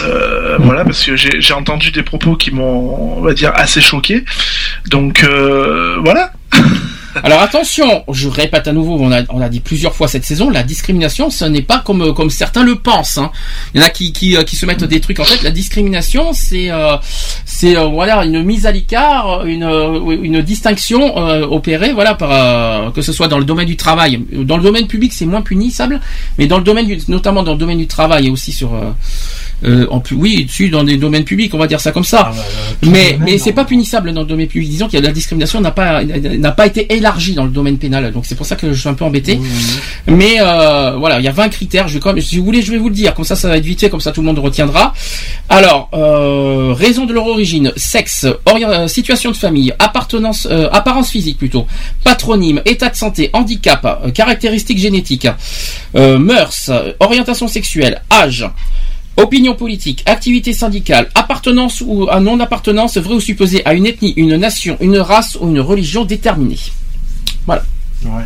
euh, 0.00 0.58
voilà 0.60 0.84
parce 0.84 1.02
que 1.04 1.16
j'ai 1.16 1.40
j'ai 1.40 1.54
entendu 1.54 1.90
des 1.90 2.02
propos 2.02 2.36
qui 2.36 2.50
m'ont 2.50 3.16
on 3.18 3.20
va 3.22 3.32
dire 3.32 3.52
assez 3.54 3.80
choqué. 3.80 4.24
Donc 4.90 5.24
euh, 5.24 5.98
voilà. 6.04 6.32
Alors 7.22 7.40
attention, 7.40 8.04
je 8.12 8.28
répète 8.28 8.68
à 8.68 8.72
nouveau, 8.72 8.96
on 9.00 9.10
a, 9.12 9.22
on 9.30 9.40
a 9.40 9.48
dit 9.48 9.60
plusieurs 9.60 9.94
fois 9.94 10.08
cette 10.08 10.24
saison, 10.24 10.50
la 10.50 10.62
discrimination, 10.62 11.30
ce 11.30 11.44
n'est 11.44 11.62
pas 11.62 11.78
comme 11.78 12.12
comme 12.14 12.30
certains 12.30 12.62
le 12.62 12.76
pensent. 12.76 13.18
hein. 13.18 13.30
Il 13.74 13.80
y 13.80 13.84
en 13.84 13.86
a 13.86 13.90
qui, 13.90 14.12
qui, 14.12 14.36
euh, 14.36 14.42
qui 14.42 14.56
se 14.56 14.66
mettent 14.66 14.84
des 14.84 15.00
trucs 15.00 15.18
en 15.20 15.24
fait. 15.24 15.42
La 15.42 15.50
discrimination, 15.50 16.32
c'est 16.32 16.70
euh, 16.70 16.96
c'est 17.44 17.76
euh, 17.76 17.84
voilà 17.86 18.24
une 18.24 18.42
mise 18.42 18.66
à 18.66 18.72
l'écart, 18.72 19.44
une 19.46 19.64
une 20.22 20.42
distinction 20.42 21.16
euh, 21.18 21.46
opérée, 21.46 21.92
voilà 21.92 22.14
par 22.14 22.92
que 22.92 23.02
ce 23.02 23.12
soit 23.12 23.28
dans 23.28 23.38
le 23.38 23.44
domaine 23.44 23.66
du 23.66 23.76
travail, 23.76 24.20
dans 24.32 24.56
le 24.58 24.62
domaine 24.62 24.86
public, 24.86 25.12
c'est 25.12 25.26
moins 25.26 25.42
punissable, 25.42 26.00
mais 26.38 26.46
dans 26.46 26.58
le 26.58 26.64
domaine 26.64 26.86
du, 26.86 26.98
notamment 27.08 27.42
dans 27.42 27.52
le 27.52 27.58
domaine 27.58 27.78
du 27.78 27.86
travail 27.86 28.26
et 28.26 28.30
aussi 28.30 28.52
sur 28.52 28.74
euh, 29.64 29.86
en 29.90 30.00
plus, 30.00 30.16
oui, 30.16 30.44
dessus 30.44 30.68
dans 30.68 30.84
des 30.84 30.98
domaines 30.98 31.24
publics, 31.24 31.54
on 31.54 31.58
va 31.58 31.66
dire 31.66 31.80
ça 31.80 31.90
comme 31.90 32.04
ça. 32.04 32.30
Ah, 32.30 32.34
bah, 32.36 32.42
mais 32.82 33.12
domaine, 33.12 33.22
mais 33.24 33.38
c'est 33.38 33.52
pas 33.52 33.64
punissable 33.64 34.12
dans 34.12 34.20
le 34.20 34.26
domaine 34.26 34.48
public. 34.48 34.68
Disons 34.68 34.86
qu'il 34.86 34.94
y 34.96 34.98
a 34.98 35.00
de 35.00 35.06
la 35.06 35.12
discrimination 35.14 35.62
n'a 35.62 35.70
pas 35.70 36.04
n'a 36.04 36.52
pas 36.52 36.66
été 36.66 36.92
élargie 36.94 37.05
dans 37.34 37.44
le 37.44 37.50
domaine 37.50 37.78
pénal. 37.78 38.12
Donc 38.12 38.26
c'est 38.26 38.34
pour 38.34 38.46
ça 38.46 38.56
que 38.56 38.72
je 38.72 38.78
suis 38.78 38.88
un 38.88 38.94
peu 38.94 39.04
embêté. 39.04 39.38
Mais 40.06 40.36
euh, 40.40 40.96
voilà, 40.98 41.18
il 41.18 41.24
y 41.24 41.28
a 41.28 41.32
20 41.32 41.48
critères. 41.48 41.88
Je 41.88 41.94
vais 41.94 42.00
quand 42.00 42.12
même, 42.12 42.22
si 42.22 42.38
vous 42.38 42.44
voulez, 42.44 42.62
je 42.62 42.72
vais 42.72 42.78
vous 42.78 42.88
le 42.88 42.94
dire. 42.94 43.14
Comme 43.14 43.24
ça, 43.24 43.36
ça 43.36 43.48
va 43.48 43.56
être 43.56 43.64
vite 43.64 43.80
fait. 43.80 43.90
Comme 43.90 44.00
ça, 44.00 44.12
tout 44.12 44.20
le 44.20 44.26
monde 44.26 44.38
retiendra. 44.38 44.92
Alors, 45.48 45.88
euh, 45.94 46.74
raison 46.76 47.06
de 47.06 47.12
leur 47.12 47.26
origine, 47.26 47.72
sexe, 47.76 48.26
euh, 48.26 48.88
situation 48.88 49.30
de 49.30 49.36
famille, 49.36 49.72
appartenance, 49.78 50.48
euh, 50.50 50.68
apparence 50.72 51.10
physique 51.10 51.38
plutôt, 51.38 51.66
patronyme, 52.02 52.60
état 52.64 52.88
de 52.88 52.96
santé, 52.96 53.30
handicap, 53.32 54.12
caractéristiques 54.12 54.78
génétiques, 54.78 55.28
mœurs, 55.94 56.70
orientation 57.00 57.48
sexuelle, 57.48 58.02
âge. 58.12 58.46
Opinion 59.18 59.54
politique, 59.54 60.02
activité 60.04 60.52
syndicale, 60.52 61.08
appartenance 61.14 61.80
ou 61.80 62.06
à 62.10 62.20
non-appartenance, 62.20 62.98
vrai 62.98 63.14
ou 63.14 63.20
supposé 63.20 63.64
à 63.64 63.72
une 63.72 63.86
ethnie, 63.86 64.12
une 64.18 64.36
nation, 64.36 64.76
une 64.80 64.98
race 64.98 65.38
ou 65.40 65.48
une 65.48 65.60
religion 65.60 66.04
déterminée. 66.04 66.58
Voilà. 67.46 67.62
Ouais. 68.04 68.24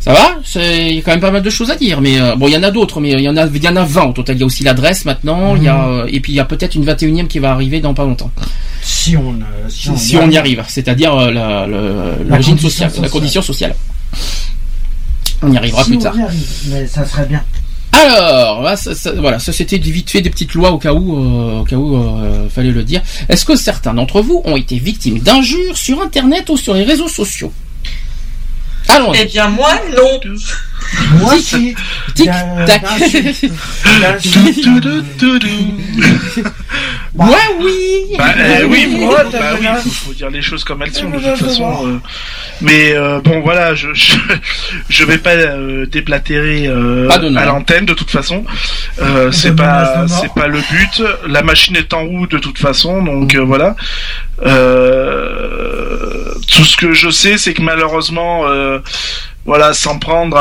Ça 0.00 0.12
va? 0.12 0.36
Il 0.56 0.94
y 0.96 0.98
a 0.98 1.02
quand 1.02 1.12
même 1.12 1.20
pas 1.20 1.30
mal 1.30 1.42
de 1.42 1.50
choses 1.50 1.70
à 1.70 1.76
dire, 1.76 2.00
mais 2.00 2.20
euh, 2.20 2.34
bon, 2.34 2.48
il 2.48 2.54
y 2.54 2.56
en 2.56 2.62
a 2.64 2.70
d'autres, 2.72 3.00
mais 3.00 3.10
il 3.12 3.20
y 3.20 3.28
en 3.28 3.36
a, 3.36 3.46
il 3.46 3.62
y 3.62 3.68
en 3.68 3.76
a 3.76 3.84
20 3.84 4.02
au 4.06 4.12
total. 4.12 4.36
Il 4.36 4.40
y 4.40 4.42
a 4.42 4.46
aussi 4.46 4.64
l'adresse 4.64 5.04
maintenant, 5.04 5.54
il 5.54 5.62
y 5.62 5.68
a, 5.68 5.86
euh, 5.86 6.06
et 6.10 6.18
puis 6.20 6.32
il 6.32 6.36
y 6.36 6.40
a 6.40 6.44
peut-être 6.44 6.74
une 6.74 6.84
21e 6.84 7.28
qui 7.28 7.38
va 7.38 7.52
arriver 7.52 7.80
dans 7.80 7.94
pas 7.94 8.04
longtemps. 8.04 8.30
Si 8.82 9.16
on, 9.16 9.34
euh, 9.34 9.68
si 9.68 9.90
on, 9.90 9.96
Si 9.96 10.16
on 10.16 10.28
y 10.28 10.36
arrive, 10.36 10.64
c'est-à-dire 10.66 11.14
euh, 11.14 11.30
la- 11.30 12.36
condition 12.38 12.58
sociale, 12.58 12.90
la 13.00 13.08
condition 13.08 13.42
sociale. 13.42 13.74
On 15.42 15.52
y 15.52 15.56
arrivera 15.56 15.84
Si 15.84 15.90
plus 15.90 15.98
on 15.98 16.00
tard. 16.02 16.16
y 16.16 16.22
arrive, 16.22 16.48
mais 16.70 16.86
ça 16.88 17.04
serait 17.06 17.26
bien. 17.26 17.42
Alors, 17.92 18.76
ça- 18.78 18.94
ça- 18.94 19.12
voilà, 19.12 19.38
ça 19.38 19.52
c'était 19.52 19.76
vite 19.78 20.10
fait 20.10 20.20
des 20.22 20.30
petites 20.30 20.54
lois 20.54 20.72
au 20.72 20.78
cas 20.78 20.94
où, 20.94 21.16
euh, 21.16 21.60
au 21.60 21.64
cas 21.64 21.76
où 21.76 21.94
euh, 21.96 22.48
fallait 22.48 22.70
le 22.72 22.82
dire. 22.82 23.02
Est-ce 23.28 23.44
que 23.44 23.54
certains 23.54 23.94
d'entre 23.94 24.20
vous 24.22 24.40
ont 24.46 24.56
été 24.56 24.78
victimes 24.78 25.18
d'injures 25.20 25.76
sur 25.76 26.00
Internet 26.02 26.48
ou 26.48 26.56
sur 26.56 26.74
les 26.74 26.84
réseaux 26.84 27.08
sociaux? 27.08 27.52
Eh 29.14 29.24
bien, 29.26 29.48
moi, 29.48 29.72
non. 29.96 30.20
Moi 31.18 31.34
aussi. 31.34 31.74
Tic, 32.14 32.30
tac. 32.66 32.82
Moi 37.14 37.36
oui. 37.60 38.16
Bah, 38.18 38.34
euh, 38.36 38.64
oui, 38.68 38.86
oui, 38.88 39.00
faut, 39.06 39.10
bah 39.32 39.54
oui, 39.60 39.66
faut, 39.82 39.90
faut 39.90 40.12
dire 40.12 40.30
les 40.30 40.42
choses 40.42 40.64
comme 40.64 40.82
elles 40.82 40.92
sont 40.92 41.10
de 41.10 41.18
toute 41.18 41.36
façon. 41.36 41.86
euh, 41.86 41.98
mais 42.60 42.92
euh, 42.92 43.20
bon, 43.20 43.40
voilà, 43.40 43.74
je 43.74 43.88
je, 43.94 44.14
je 44.88 45.04
vais 45.04 45.18
pas 45.18 45.30
euh, 45.34 45.86
déblatérer 45.86 46.68
Pas 47.08 47.16
à 47.16 47.44
l'antenne 47.46 47.86
de 47.86 47.94
toute 47.94 48.10
façon. 48.10 48.44
C'est 49.32 49.54
pas 49.56 50.06
c'est 50.08 50.32
pas 50.34 50.46
le 50.46 50.58
but. 50.58 51.02
La 51.28 51.42
machine 51.42 51.76
est 51.76 51.92
en 51.94 52.04
route 52.04 52.30
de 52.32 52.38
toute 52.38 52.58
façon, 52.58 53.02
donc 53.02 53.34
voilà. 53.36 53.76
Tout 56.48 56.64
ce 56.64 56.76
que 56.76 56.92
je 56.92 57.10
sais, 57.10 57.38
c'est 57.38 57.54
que 57.54 57.62
malheureusement, 57.62 58.46
euh, 58.46 58.78
voilà, 59.44 59.74
s'en 59.74 59.98
prendre 59.98 60.36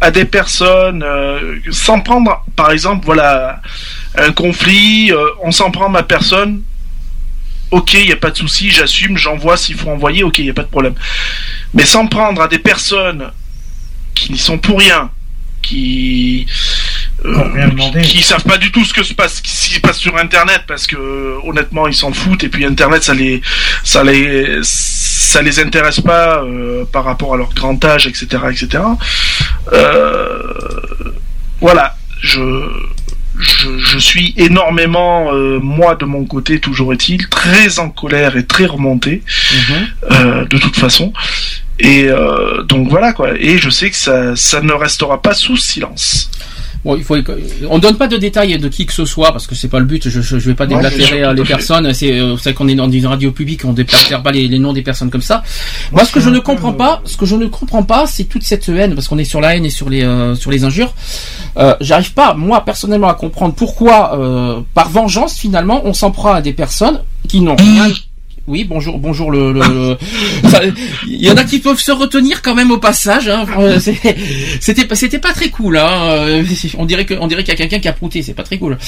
à 0.00 0.10
des 0.10 0.24
personnes, 0.24 1.02
euh, 1.02 1.58
s'en 1.70 2.00
prendre, 2.00 2.44
par 2.54 2.70
exemple, 2.70 3.04
voilà, 3.04 3.60
un 4.16 4.32
conflit, 4.32 5.10
euh, 5.12 5.26
on 5.42 5.50
s'en 5.50 5.70
prend 5.70 5.86
à 5.86 5.88
ma 5.88 6.02
personne, 6.02 6.62
ok, 7.70 7.94
il 7.94 8.06
n'y 8.06 8.12
a 8.12 8.16
pas 8.16 8.30
de 8.30 8.36
souci, 8.36 8.70
j'assume, 8.70 9.16
j'envoie 9.16 9.56
s'il 9.56 9.76
faut 9.76 9.90
envoyer, 9.90 10.22
ok, 10.22 10.38
il 10.38 10.44
n'y 10.44 10.50
a 10.50 10.54
pas 10.54 10.62
de 10.62 10.68
problème. 10.68 10.94
Mais 11.74 11.84
s'en 11.84 12.06
prendre 12.06 12.40
à 12.42 12.48
des 12.48 12.58
personnes 12.58 13.30
qui 14.14 14.32
n'y 14.32 14.38
sont 14.38 14.58
pour 14.58 14.78
rien, 14.78 15.10
qui 15.62 16.46
rien 17.54 17.68
demandé. 17.68 18.02
qui, 18.02 18.18
qui 18.18 18.22
savent 18.22 18.44
pas 18.44 18.58
du 18.58 18.70
tout 18.72 18.84
ce 18.84 18.92
que 18.94 19.02
se 19.02 19.14
passe, 19.14 19.40
qui 19.40 19.50
se 19.74 19.80
passe 19.80 19.98
sur 19.98 20.16
Internet, 20.16 20.62
parce 20.66 20.86
que 20.86 20.96
euh, 20.96 21.36
honnêtement 21.44 21.86
ils 21.88 21.94
s'en 21.94 22.12
foutent 22.12 22.44
et 22.44 22.48
puis 22.48 22.64
Internet 22.64 23.02
ça 23.02 23.14
les 23.14 23.40
ça 23.84 24.02
les 24.04 24.58
ça 24.62 25.42
les 25.42 25.58
intéresse 25.60 26.00
pas 26.00 26.42
euh, 26.42 26.84
par 26.90 27.04
rapport 27.04 27.34
à 27.34 27.36
leur 27.36 27.52
grand 27.54 27.82
âge, 27.84 28.06
etc., 28.06 28.26
etc. 28.50 28.82
Euh, 29.72 30.42
voilà, 31.60 31.96
je 32.22 32.40
je, 33.38 33.78
je 33.78 33.98
suis 33.98 34.32
énormément, 34.38 35.30
euh, 35.34 35.58
moi 35.60 35.94
de 35.94 36.06
mon 36.06 36.24
côté, 36.24 36.58
toujours 36.58 36.94
est-il, 36.94 37.28
très 37.28 37.78
en 37.78 37.90
colère 37.90 38.36
et 38.38 38.46
très 38.46 38.64
remonté, 38.64 39.22
Mhm. 39.52 39.86
euh, 40.10 40.44
de 40.46 40.56
toute 40.56 40.76
façon. 40.76 41.12
Et 41.78 42.06
euh, 42.08 42.62
donc 42.62 42.88
voilà 42.88 43.12
quoi. 43.12 43.32
Et 43.38 43.58
je 43.58 43.68
sais 43.68 43.90
que 43.90 43.96
ça, 43.96 44.34
ça 44.36 44.62
ne 44.62 44.72
restera 44.72 45.20
pas 45.20 45.34
sous 45.34 45.58
silence. 45.58 46.30
Bon, 46.86 46.94
il 46.94 47.02
faut, 47.02 47.16
on 47.68 47.80
donne 47.80 47.96
pas 47.96 48.06
de 48.06 48.16
détails 48.16 48.56
de 48.58 48.68
qui 48.68 48.86
que 48.86 48.92
ce 48.92 49.04
soit 49.04 49.32
parce 49.32 49.48
que 49.48 49.56
c'est 49.56 49.66
pas 49.66 49.80
le 49.80 49.86
but. 49.86 50.08
Je, 50.08 50.20
je, 50.20 50.38
je 50.38 50.48
vais 50.48 50.54
pas 50.54 50.66
déblatérer 50.66 51.24
euh, 51.24 51.34
les 51.34 51.42
personnes. 51.42 51.92
C'est, 51.92 52.16
euh, 52.16 52.34
vous 52.34 52.38
savez 52.38 52.54
qu'on 52.54 52.68
est 52.68 52.76
dans 52.76 52.88
une 52.88 53.06
radio 53.08 53.32
publique, 53.32 53.64
on 53.64 53.72
déblatère 53.72 54.22
pas 54.22 54.30
les, 54.30 54.46
les 54.46 54.60
noms 54.60 54.72
des 54.72 54.82
personnes 54.82 55.10
comme 55.10 55.20
ça. 55.20 55.42
Moi, 55.90 56.04
ce 56.04 56.12
que 56.12 56.20
je 56.20 56.26
c'est 56.26 56.30
ne 56.30 56.38
comprends 56.38 56.72
euh, 56.72 56.76
pas, 56.76 57.02
ce 57.04 57.16
que 57.16 57.26
je 57.26 57.34
ne 57.34 57.46
comprends 57.46 57.82
pas, 57.82 58.06
c'est 58.06 58.22
toute 58.24 58.44
cette 58.44 58.68
haine 58.68 58.94
parce 58.94 59.08
qu'on 59.08 59.18
est 59.18 59.24
sur 59.24 59.40
la 59.40 59.56
haine 59.56 59.64
et 59.64 59.70
sur 59.70 59.90
les 59.90 60.04
euh, 60.04 60.36
sur 60.36 60.52
les 60.52 60.62
injures. 60.62 60.94
Euh, 61.56 61.74
J'arrive 61.80 62.12
pas, 62.12 62.34
moi 62.34 62.64
personnellement, 62.64 63.08
à 63.08 63.14
comprendre 63.14 63.54
pourquoi, 63.54 64.16
euh, 64.16 64.60
par 64.72 64.88
vengeance, 64.88 65.36
finalement, 65.36 65.82
on 65.86 65.92
s'en 65.92 66.12
prend 66.12 66.34
à 66.34 66.40
des 66.40 66.52
personnes 66.52 67.00
qui 67.26 67.40
n'ont 67.40 67.56
rien. 67.56 67.88
Oui, 68.48 68.62
bonjour, 68.62 68.98
bonjour 69.00 69.32
le. 69.32 69.52
le- 69.52 69.98
Il 71.08 71.20
y 71.20 71.28
en 71.30 71.36
a 71.36 71.42
qui 71.42 71.58
peuvent 71.58 71.80
se 71.80 71.90
retenir 71.90 72.42
quand 72.42 72.54
même 72.54 72.70
au 72.70 72.78
passage. 72.78 73.28
Hein. 73.28 73.44
Euh, 73.58 73.80
C'était, 74.60 75.18
pas 75.18 75.32
très 75.32 75.48
cool. 75.50 75.76
Hein. 75.78 75.88
Euh, 76.12 76.44
On 76.78 76.84
dirait 76.84 77.04
que, 77.04 77.14
on 77.20 77.26
dirait 77.26 77.42
qu'il 77.42 77.52
y 77.52 77.56
a 77.56 77.58
quelqu'un 77.58 77.80
qui 77.80 77.88
a 77.88 77.92
prouté. 77.92 78.22
C'est 78.22 78.34
pas 78.34 78.44
très 78.44 78.58
cool. 78.58 78.78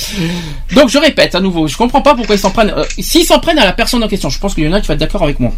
Donc 0.74 0.88
je 0.90 0.98
répète 0.98 1.34
à 1.34 1.40
nouveau, 1.40 1.66
je 1.66 1.76
comprends 1.76 2.02
pas 2.02 2.14
pourquoi 2.14 2.36
ils 2.36 2.38
s'en 2.38 2.50
prennent. 2.50 2.70
euh, 2.76 2.84
S'ils 3.00 3.24
s'en 3.24 3.40
prennent 3.40 3.58
à 3.58 3.64
la 3.64 3.72
personne 3.72 4.02
en 4.04 4.08
question, 4.08 4.30
je 4.30 4.38
pense 4.38 4.54
qu'il 4.54 4.62
y 4.64 4.68
en 4.68 4.72
a 4.74 4.80
qui 4.80 4.86
va 4.86 4.94
être 4.94 5.00
d'accord 5.00 5.24
avec 5.24 5.40
moi. 5.40 5.52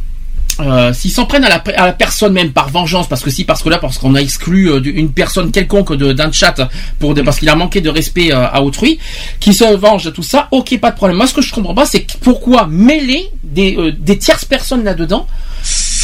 Euh, 0.62 0.92
s'ils 0.92 1.10
s'en 1.10 1.26
prennent 1.26 1.44
à 1.44 1.48
la, 1.48 1.62
à 1.76 1.86
la 1.86 1.92
personne 1.92 2.32
même 2.32 2.52
par 2.52 2.68
vengeance, 2.68 3.08
parce 3.08 3.22
que 3.22 3.30
si, 3.30 3.44
parce 3.44 3.62
que 3.62 3.68
là, 3.68 3.78
parce 3.78 3.98
qu'on 3.98 4.14
a 4.14 4.20
exclu 4.20 4.70
euh, 4.70 4.80
une 4.84 5.10
personne 5.12 5.50
quelconque 5.50 5.94
de- 5.94 6.12
d'un 6.12 6.30
chat 6.32 6.54
pour 6.98 7.14
des- 7.14 7.22
parce 7.22 7.38
qu'il 7.38 7.48
a 7.48 7.54
manqué 7.56 7.80
de 7.80 7.88
respect 7.90 8.32
euh, 8.32 8.46
à 8.46 8.62
autrui, 8.62 8.98
qui 9.40 9.54
se 9.54 9.64
venge 9.74 10.04
de 10.04 10.10
tout 10.10 10.22
ça, 10.22 10.48
ok, 10.50 10.78
pas 10.78 10.90
de 10.90 10.96
problème. 10.96 11.16
Moi, 11.16 11.26
ce 11.26 11.34
que 11.34 11.42
je 11.42 11.52
comprends 11.52 11.74
pas, 11.74 11.86
c'est 11.86 12.06
pourquoi 12.20 12.66
mêler 12.66 13.30
des, 13.42 13.92
des 13.98 14.18
tierces 14.18 14.44
personnes 14.44 14.84
là-dedans. 14.84 15.26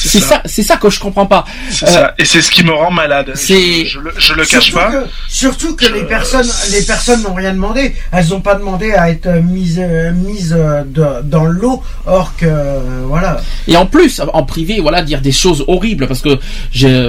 C'est 0.07 0.21
ça, 0.21 0.43
c'est 0.45 0.63
ça 0.63 0.77
que 0.77 0.89
je 0.91 0.99
comprends 1.01 1.27
pas. 1.27 1.45
C'est 1.71 1.87
Euh, 1.87 1.91
ça. 1.91 2.15
Et 2.19 2.25
c'est 2.25 2.43
ce 2.43 2.51
qui 2.51 2.65
me 2.65 2.73
rend 2.73 2.91
malade. 2.91 3.33
c'est- 3.35 3.85
Je, 3.85 3.93
je 3.93 3.99
le, 4.01 4.13
je 4.17 4.33
le 4.35 4.45
cache 4.45 4.65
surtout 4.71 4.77
pas. 4.79 4.91
Que, 4.93 5.07
surtout 5.29 5.77
que 5.77 5.87
Je- 5.87 5.93
les 5.95 6.03
personnes, 6.05 6.49
les 6.71 6.83
personnes 6.83 7.23
n'ont 7.23 7.35
rien 7.35 7.53
demandé. 7.53 7.95
Elles 8.13 8.29
n'ont 8.29 8.41
pas 8.41 8.55
demandé 8.55 8.93
à 8.93 9.11
être 9.11 9.29
mises, 9.43 9.79
euh, 9.83 10.13
mises 10.13 10.55
euh, 10.57 10.83
de- 10.85 11.23
dans 11.29 11.45
l'eau. 11.45 11.83
Or 12.07 12.33
que, 12.37 12.47
euh, 12.47 12.79
voilà. 13.07 13.41
Et 13.69 13.77
en 13.77 13.87
plus, 13.87 14.21
en 14.33 14.43
privé, 14.45 14.81
voilà, 14.81 15.03
dire 15.03 15.21
des 15.21 15.33
choses 15.33 15.65
horribles, 15.69 16.07
parce 16.07 16.23
que 16.23 16.39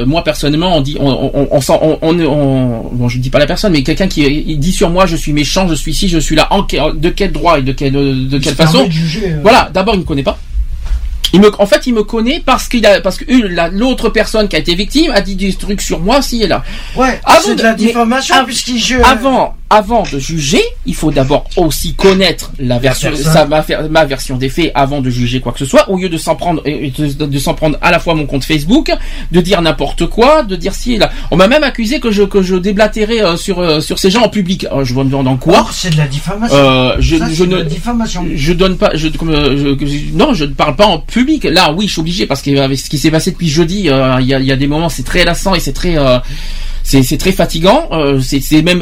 moi 0.05 0.23
personnellement, 0.23 0.75
on 0.77 0.81
dit, 0.81 0.97
on, 0.99 1.07
on, 1.33 1.47
on, 1.51 1.61
sent- 1.61 1.79
on, 1.81 1.97
on, 2.01 2.19
on- 2.19 2.89
bon, 2.93 3.09
je 3.09 3.19
dis 3.19 3.29
pas 3.29 3.39
la 3.39 3.45
personne, 3.47 3.71
mais 3.73 3.83
quelqu'un 3.83 4.07
qui 4.07 4.21
il 4.23 4.59
dit 4.59 4.71
sur 4.71 4.89
moi, 4.89 5.05
je 5.05 5.15
suis 5.15 5.33
méchant, 5.33 5.67
je 5.67 5.75
suis 5.75 5.91
ici, 5.91 6.07
je 6.09 6.17
suis 6.19 6.35
là, 6.35 6.47
en, 6.51 6.61
de 6.61 7.09
quel 7.09 7.31
droit 7.31 7.59
et 7.59 7.61
de 7.61 7.71
quelle, 7.71 7.93
de 7.93 8.37
quelle 8.39 8.55
façon 8.55 8.85
de 8.85 8.91
juger, 8.91 9.31
euh. 9.31 9.39
Voilà, 9.41 9.69
d'abord 9.73 9.95
il 9.95 9.99
me 9.99 10.03
connaît 10.05 10.23
pas. 10.23 10.37
Il 11.33 11.41
me, 11.41 11.51
en 11.61 11.65
fait, 11.65 11.87
il 11.87 11.93
me 11.93 12.03
connaît 12.03 12.41
parce 12.45 12.67
qu'il 12.67 12.85
a, 12.85 13.01
parce 13.01 13.17
que 13.17 13.25
l'autre 13.71 14.09
personne 14.09 14.47
qui 14.47 14.55
a 14.55 14.59
été 14.59 14.75
victime 14.75 15.11
a 15.11 15.21
dit 15.21 15.35
des 15.35 15.53
trucs 15.53 15.81
sur 15.81 15.99
moi, 15.99 16.21
si 16.21 16.43
et 16.43 16.47
là. 16.47 16.63
Ouais, 16.95 17.19
Avant 17.23 17.39
c'est 17.43 17.55
de 17.55 17.63
la 17.63 17.73
diffamation 17.73 18.45
puisqu'il 18.45 18.79
je... 18.79 18.95
Avant, 19.01 19.55
avant 19.69 20.03
de 20.03 20.17
juger, 20.19 20.61
il 20.85 20.95
faut 20.95 21.11
d'abord 21.11 21.45
aussi 21.57 21.93
connaître 21.93 22.51
la 22.59 22.79
version, 22.79 23.11
sa, 23.15 23.45
ma, 23.45 23.65
ma 23.89 24.05
version 24.05 24.37
des 24.37 24.47
faits 24.49 24.71
avant 24.75 25.01
de 25.01 25.09
juger 25.09 25.41
quoi 25.41 25.51
que 25.51 25.59
ce 25.59 25.65
soit, 25.65 25.89
au 25.89 25.97
lieu 25.97 26.07
de 26.09 26.17
s'en 26.17 26.35
prendre, 26.35 26.63
de, 26.63 27.25
de 27.25 27.39
s'en 27.39 27.53
prendre 27.53 27.77
à 27.81 27.91
la 27.91 27.99
fois 27.99 28.15
mon 28.15 28.25
compte 28.25 28.45
Facebook, 28.45 28.91
de 29.31 29.41
dire 29.41 29.61
n'importe 29.61 30.05
quoi, 30.07 30.43
de 30.43 30.55
dire 30.55 30.73
si 30.73 30.97
là. 30.97 31.09
On 31.31 31.35
m'a 31.35 31.47
même 31.49 31.63
accusé 31.63 31.99
que 31.99 32.11
je, 32.11 32.23
que 32.23 32.41
je 32.41 32.55
déblatérais 32.55 33.21
euh, 33.21 33.35
sur, 33.35 33.59
euh, 33.59 33.81
sur 33.81 33.99
ces 33.99 34.09
gens 34.09 34.21
en 34.23 34.29
public. 34.29 34.65
Alors, 34.65 34.85
je 34.85 34.93
me 34.93 35.03
demande 35.03 35.27
en 35.27 35.37
quoi? 35.37 35.59
Or, 35.59 35.73
c'est 35.73 35.89
de 35.91 35.97
la 35.97 36.07
diffamation. 36.07 36.55
Euh, 36.57 36.95
je, 36.99 37.17
Ça, 37.17 37.27
je 37.29 37.43
de 37.43 37.49
ne, 37.49 37.55
la 37.57 37.63
diffamation. 37.63 38.25
je 38.33 38.53
donne 38.53 38.77
pas, 38.77 38.91
je, 38.93 39.09
comme, 39.09 39.29
euh, 39.31 39.75
je- 39.79 39.85
je- 39.85 40.13
non, 40.13 40.33
je 40.33 40.45
ne 40.45 40.51
parle 40.53 40.75
pas 40.75 40.85
en 40.85 40.99
public. 40.99 41.43
Là, 41.43 41.73
oui, 41.73 41.87
je 41.87 41.91
suis 41.93 41.99
obligé 42.01 42.25
parce 42.25 42.41
qu'avec 42.41 42.79
ce 42.79 42.89
qui 42.89 42.97
s'est 42.97 43.11
passé 43.11 43.31
depuis 43.31 43.49
jeudi, 43.49 43.89
euh, 43.89 44.17
il 44.21 44.27
y, 44.27 44.33
a, 44.33 44.39
il 44.39 44.45
y 44.45 44.51
a 44.51 44.55
des 44.55 44.67
moments, 44.67 44.89
c'est 44.89 45.03
très 45.03 45.25
lassant 45.25 45.55
et 45.55 45.59
c'est 45.59 45.73
très, 45.73 45.97
euh, 45.97 46.19
c'est, 46.89 47.17
très 47.17 47.33
fatigant. 47.33 47.89
Euh, 47.91 48.21
c'est, 48.21 48.61
même, 48.61 48.81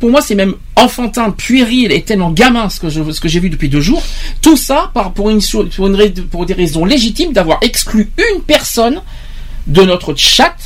pour 0.00 0.10
moi, 0.10 0.20
c'est 0.20 0.34
même 0.34 0.54
enfantin, 0.74 1.30
puéril 1.30 1.92
et 1.92 2.02
tellement 2.02 2.30
gamin 2.32 2.68
ce 2.68 2.80
que 2.80 2.88
je, 2.88 3.08
ce 3.12 3.20
que 3.20 3.28
j'ai 3.28 3.38
vu 3.40 3.50
depuis 3.50 3.68
deux 3.68 3.80
jours. 3.80 4.02
Tout 4.42 4.56
ça 4.56 4.90
par 4.92 5.12
pour 5.12 5.30
une, 5.30 5.40
cho- 5.40 5.64
pour 5.76 5.86
une, 5.86 5.94
rais- 5.94 6.10
pour 6.30 6.44
des 6.44 6.54
raisons 6.54 6.84
légitimes 6.84 7.32
d'avoir 7.32 7.58
exclu 7.62 8.10
une 8.18 8.40
personne 8.42 9.00
de 9.68 9.82
notre 9.82 10.14
chat 10.16 10.56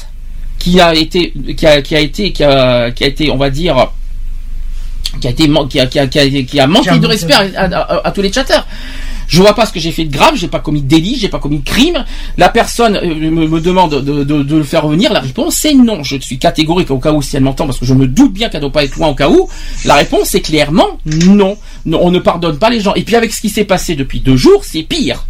qui 0.59 0.81
a 0.81 0.95
été, 0.95 1.33
qui 1.57 1.67
a, 1.67 1.83
qui 1.83 1.95
a 1.95 2.01
été, 2.01 2.33
qui 2.33 2.43
a, 2.45 2.91
qui 2.93 3.05
a 3.05 3.07
été, 3.09 3.31
on 3.31 3.37
va 3.37 3.51
dire 3.51 3.93
qui 5.21 5.27
a 5.27 5.31
été 5.31 5.49
qui 5.69 5.81
a, 5.81 5.87
qui 5.87 5.99
a, 5.99 6.07
qui 6.07 6.19
a, 6.19 6.29
qui 6.43 6.61
a 6.61 6.67
manqué 6.67 6.91
de 6.99 7.07
respect 7.07 7.35
à, 7.35 7.63
à- 7.65 7.65
à- 7.79 8.09
à 8.09 8.11
tous 8.13 8.23
les 8.23 8.33
chatteurs. 8.33 8.67
Je 9.29 9.43
vois 9.43 9.55
pas 9.55 9.67
ce 9.67 9.73
que 9.73 9.79
j'ai 9.79 9.93
fait 9.93 10.05
de 10.05 10.13
grave, 10.13 10.35
j'ai 10.35 10.49
pas 10.49 10.59
commis 10.59 10.83
de 10.83 10.89
délit, 10.89 11.17
j'ai 11.17 11.29
pas 11.29 11.39
commis 11.39 11.59
de 11.59 11.65
crime. 11.65 12.05
La 12.39 12.49
personne 12.49 12.97
euh, 12.97 13.31
me, 13.31 13.61
demande 13.61 14.03
de, 14.03 14.57
le 14.57 14.63
faire 14.65 14.85
revenir. 14.85 15.13
La 15.13 15.21
réponse 15.21 15.55
c'est 15.57 15.75
non. 15.75 16.03
Je 16.03 16.17
suis 16.17 16.39
catégorique 16.39 16.91
au 16.91 16.99
cas 16.99 17.13
où 17.13 17.23
si 17.23 17.37
elle 17.37 17.43
m'entend 17.43 17.67
parce 17.67 17.79
que 17.79 17.85
je 17.85 17.95
me 17.95 18.07
doute 18.07 18.33
bien 18.33 18.49
qu'elle 18.49 18.63
doit 18.63 18.73
pas 18.73 18.85
être 18.85 18.97
loin 18.97 19.09
au 19.09 19.15
cas 19.15 19.29
où. 19.29 19.49
La 19.85 19.95
réponse 19.95 20.29
c'est 20.31 20.41
clairement. 20.41 20.99
Non, 21.07 21.57
On 21.87 22.11
ne 22.11 22.19
pardonne 22.19 22.59
pas 22.59 22.71
les 22.71 22.81
gens. 22.81 22.95
Et 22.95 23.03
puis 23.03 23.17
avec 23.17 23.33
ce 23.33 23.41
qui 23.41 23.51
s'est 23.51 23.65
passé 23.65 23.95
depuis 23.95 24.21
deux 24.21 24.37
jours, 24.37 24.65
c'est 24.65 24.83
pire. 24.83 25.27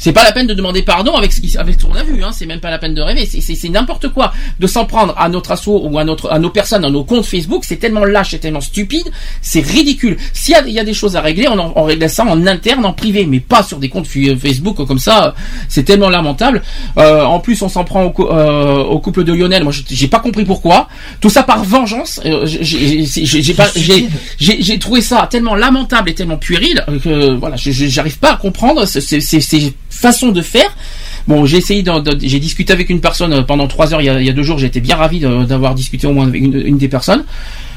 C'est 0.00 0.12
pas 0.12 0.24
la 0.24 0.32
peine 0.32 0.46
de 0.46 0.54
demander 0.54 0.82
pardon 0.82 1.12
avec 1.14 1.30
ce 1.32 1.40
qui- 1.42 1.56
avec 1.58 1.78
ce 1.78 1.84
qu'on 1.86 1.94
a 1.94 2.02
vu, 2.02 2.24
hein. 2.24 2.30
C'est 2.32 2.46
même 2.46 2.58
pas 2.60 2.70
la 2.70 2.78
peine 2.78 2.94
de 2.94 3.02
rêver. 3.02 3.26
C'est- 3.30 3.40
C'est 3.42 3.54
c'est 3.54 3.68
n'importe 3.68 4.08
quoi 4.08 4.32
de 4.58 4.66
s'en 4.66 4.86
prendre 4.86 5.14
à 5.18 5.28
notre 5.28 5.52
assaut 5.52 5.80
ou 5.84 5.98
à 5.98 6.04
notre 6.04 6.30
à 6.30 6.38
nos 6.38 6.48
personnes, 6.50 6.84
à 6.84 6.90
nos 6.90 7.04
comptes 7.04 7.26
Facebook. 7.26 7.64
C'est 7.66 7.76
tellement 7.76 8.04
lâche, 8.04 8.30
c'est 8.30 8.38
tellement 8.38 8.62
stupide, 8.62 9.08
c'est 9.42 9.60
ridicule. 9.60 10.16
S'il 10.32 10.52
y 10.54 10.56
a, 10.56 10.62
il 10.66 10.72
y 10.72 10.80
a 10.80 10.84
des 10.84 10.94
choses 10.94 11.16
à 11.16 11.20
régler, 11.20 11.46
on, 11.48 11.58
en, 11.58 11.72
on 11.76 11.84
règle 11.84 12.08
ça 12.08 12.24
en 12.24 12.46
interne, 12.46 12.84
en 12.86 12.92
privé, 12.94 13.26
mais 13.26 13.40
pas 13.40 13.62
sur 13.62 13.78
des 13.78 13.88
comptes 13.90 14.06
fi- 14.06 14.34
Facebook 14.36 14.76
comme 14.86 14.98
ça. 14.98 15.34
C'est 15.68 15.84
tellement 15.84 16.08
lamentable. 16.08 16.62
Euh, 16.96 17.22
en 17.24 17.38
plus, 17.38 17.60
on 17.60 17.68
s'en 17.68 17.84
prend 17.84 18.04
au, 18.06 18.30
euh, 18.32 18.82
au 18.82 18.98
couple 19.00 19.22
de 19.24 19.32
Lionel. 19.34 19.64
Moi, 19.64 19.72
j'ai 19.90 20.08
pas 20.08 20.20
compris 20.20 20.44
pourquoi. 20.46 20.88
Tout 21.20 21.28
ça 21.30 21.42
par 21.42 21.62
vengeance. 21.62 22.20
Euh, 22.24 22.46
j'ai- 22.46 22.64
j'ai 22.64 23.04
j'ai- 23.26 23.42
j'ai 23.42 23.54
pas, 23.54 23.68
j'ai 23.76 24.08
j'ai 24.38 24.62
j'ai 24.62 24.78
trouvé 24.78 25.02
ça 25.02 25.28
tellement 25.30 25.54
lamentable 25.54 26.08
et 26.10 26.14
tellement 26.14 26.38
puéril 26.38 26.82
euh, 26.88 26.98
que 26.98 27.34
voilà, 27.34 27.56
j'arrive 27.56 28.18
pas 28.18 28.32
à 28.32 28.36
comprendre 28.36 28.86
ces, 28.86 29.00
ces, 29.00 29.20
façons 29.90 30.28
de 30.30 30.40
faire. 30.42 30.74
Bon, 31.28 31.44
j'ai 31.44 31.58
essayé, 31.58 31.84
j'ai 32.22 32.40
discuté 32.40 32.72
avec 32.72 32.88
une 32.88 33.00
personne 33.00 33.32
euh, 33.34 33.42
pendant 33.42 33.66
trois 33.68 33.92
heures 33.92 34.00
il 34.00 34.06
y 34.06 34.08
a, 34.08 34.18
il 34.20 34.26
y 34.26 34.30
a 34.30 34.32
deux 34.32 34.42
jours. 34.42 34.58
J'ai 34.58 34.66
été 34.68 34.80
bien 34.80 34.96
ravi 34.96 35.20
d'avoir 35.20 35.74
discuté 35.74 36.06
au 36.06 36.12
moins 36.12 36.26
avec 36.26 36.40
une, 36.42 36.54
une 36.58 36.78
des 36.78 36.88
personnes. 36.88 37.24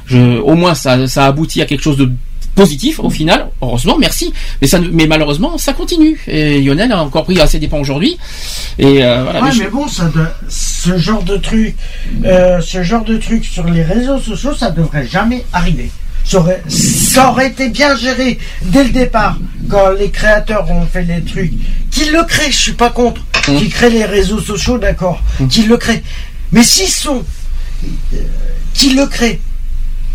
Je, 0.06 0.18
au 0.40 0.56
moins, 0.56 0.76
ça, 0.76 1.08
ça 1.08 1.26
aboutit 1.26 1.62
à 1.62 1.66
quelque 1.66 1.82
chose 1.82 1.98
de 1.98 2.10
positif 2.56 3.00
au 3.00 3.10
final. 3.10 3.48
Heureusement, 3.62 3.98
merci. 3.98 4.32
Mais 4.62 4.68
ça, 4.68 4.80
mais 4.92 5.08
malheureusement, 5.08 5.58
ça 5.58 5.74
continue. 5.74 6.20
Et 6.28 6.62
Lionel 6.62 6.92
a 6.92 7.02
encore 7.04 7.24
pris 7.26 7.40
assez 7.42 7.58
dépens 7.58 7.80
aujourd'hui. 7.80 8.18
Et 8.78 9.04
euh, 9.04 9.24
voilà. 9.24 9.42
Ouais, 9.42 9.48
mais 9.48 9.56
je- 9.56 9.64
mais 9.64 9.70
bon, 9.70 9.88
ça 9.88 10.10
ce 10.50 10.98
genre 10.98 11.24
de 11.24 11.38
truc, 11.38 11.76
euh, 12.26 12.62
ce 12.62 12.84
genre 12.84 13.04
de 13.04 13.18
truc 13.18 13.44
sur 13.46 13.64
les 13.66 13.82
réseaux 13.82 14.20
sociaux, 14.20 14.54
ça 14.54 14.70
devrait 14.72 15.08
jamais 15.08 15.44
arriver. 15.52 15.90
Ça 16.26 16.40
aurait, 16.40 16.64
ça 16.70 17.30
aurait 17.30 17.48
été 17.48 17.70
bien 17.70 17.96
géré 17.98 18.40
dès 18.62 18.86
le 18.86 18.92
départ, 18.92 19.38
quand 19.70 19.92
les 19.92 20.10
créateurs 20.10 20.70
ont 20.72 20.86
fait 20.86 21.04
les 21.04 21.22
trucs. 21.22 21.52
Qu'ils 21.92 22.12
le 22.12 22.24
créent, 22.24 22.52
je 22.52 22.58
suis 22.58 22.74
pas 22.74 22.90
contre. 22.90 23.22
Mmh. 23.48 23.58
Qu'ils 23.58 23.70
créent 23.70 23.90
les 23.90 24.06
réseaux 24.06 24.40
sociaux, 24.42 24.78
d'accord. 24.78 25.22
Qu'ils 25.50 25.68
le 25.68 25.78
créent. 25.78 26.02
Mais 26.54 26.64
s'ils 26.64 26.88
sont, 26.88 27.24
euh, 28.14 28.18
qu'ils 28.74 28.96
le 28.96 29.06
créent. 29.08 29.42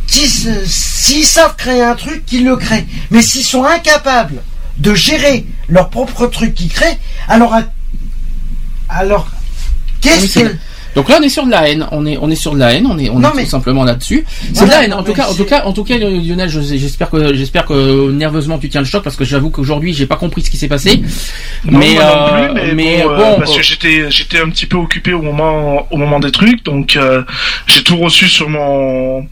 S'ils 0.06 0.30
se- 0.30 0.64
s'ils 0.66 1.26
savent 1.26 1.54
créer 1.56 1.82
un 1.82 1.94
truc, 1.94 2.24
qu'ils 2.24 2.44
le 2.46 2.56
créent. 2.56 2.86
Mais 3.10 3.20
s'ils 3.20 3.44
sont 3.44 3.64
incapables 3.64 4.42
de 4.78 4.94
gérer 4.94 5.44
leur 5.68 5.90
propre 5.90 6.26
truc 6.28 6.54
qu'ils 6.54 6.70
créent, 6.72 6.98
alors, 7.28 7.54
alors, 8.88 9.28
qu'est-ce 10.00 10.22
Oui, 10.22 10.28
c'est 10.32 10.42
que. 10.44 10.56
Donc 10.98 11.08
là, 11.10 11.18
on 11.20 11.22
est 11.22 11.28
sur 11.28 11.46
de 11.46 11.50
la 11.52 11.68
haine. 11.70 11.86
On 11.92 12.04
est, 12.06 12.18
on 12.20 12.28
est 12.28 12.34
sur 12.34 12.54
de 12.54 12.58
la 12.58 12.72
haine. 12.74 12.84
On 12.90 12.98
est, 12.98 13.08
on 13.08 13.20
Non, 13.20 13.30
est 13.30 13.36
mais- 13.36 13.44
tout 13.44 13.50
simplement 13.50 13.84
là-dessus. 13.84 14.24
C'est 14.52 14.64
Voilà, 14.64 14.66
de 14.66 14.70
la 14.78 14.84
haine. 14.84 14.90
non, 14.90 14.96
En 14.96 15.02
tout 15.04 15.12
cas, 15.12 15.28
en 15.28 15.34
tout 15.34 15.44
cas, 15.44 15.62
en 15.64 15.72
tout 15.72 15.84
cas, 15.84 15.96
Lionel, 15.96 16.48
je- 16.48 16.60
j'espère 16.60 17.08
que, 17.08 17.34
j'espère 17.34 17.66
que 17.66 18.10
nerveusement 18.10 18.58
tu 18.58 18.68
tiens 18.68 18.80
le 18.80 18.86
choc 18.86 19.04
parce 19.04 19.14
que 19.14 19.24
j'avoue 19.24 19.50
qu'aujourd'hui, 19.50 19.94
j'ai 19.94 20.06
pas 20.06 20.16
compris 20.16 20.42
ce 20.42 20.50
qui 20.50 20.56
s'est 20.56 20.66
passé. 20.66 21.00
Non, 21.64 21.78
mais, 21.78 21.94
moi 21.94 22.02
non 22.04 22.10
euh, 22.10 22.48
plus, 22.48 22.54
mais, 22.54 22.74
mais 22.74 23.02
bon, 23.04 23.10
euh, 23.10 23.16
bon, 23.16 23.38
parce 23.38 23.56
que 23.56 23.62
j'étais 23.62 24.10
j'étais 24.10 24.40
un 24.40 24.48
petit 24.50 24.66
peu 24.66 24.76
occupé 24.76 25.12
au 25.12 25.22
moment 25.22 25.86
au 25.92 25.96
moment 25.96 26.18
des 26.18 26.32
trucs, 26.32 26.64
donc 26.64 26.96
euh, 26.96 27.22
j'ai 27.68 27.84
tout 27.84 27.96
reçu 27.98 28.26
sur 28.28 28.48
mon 28.48 29.24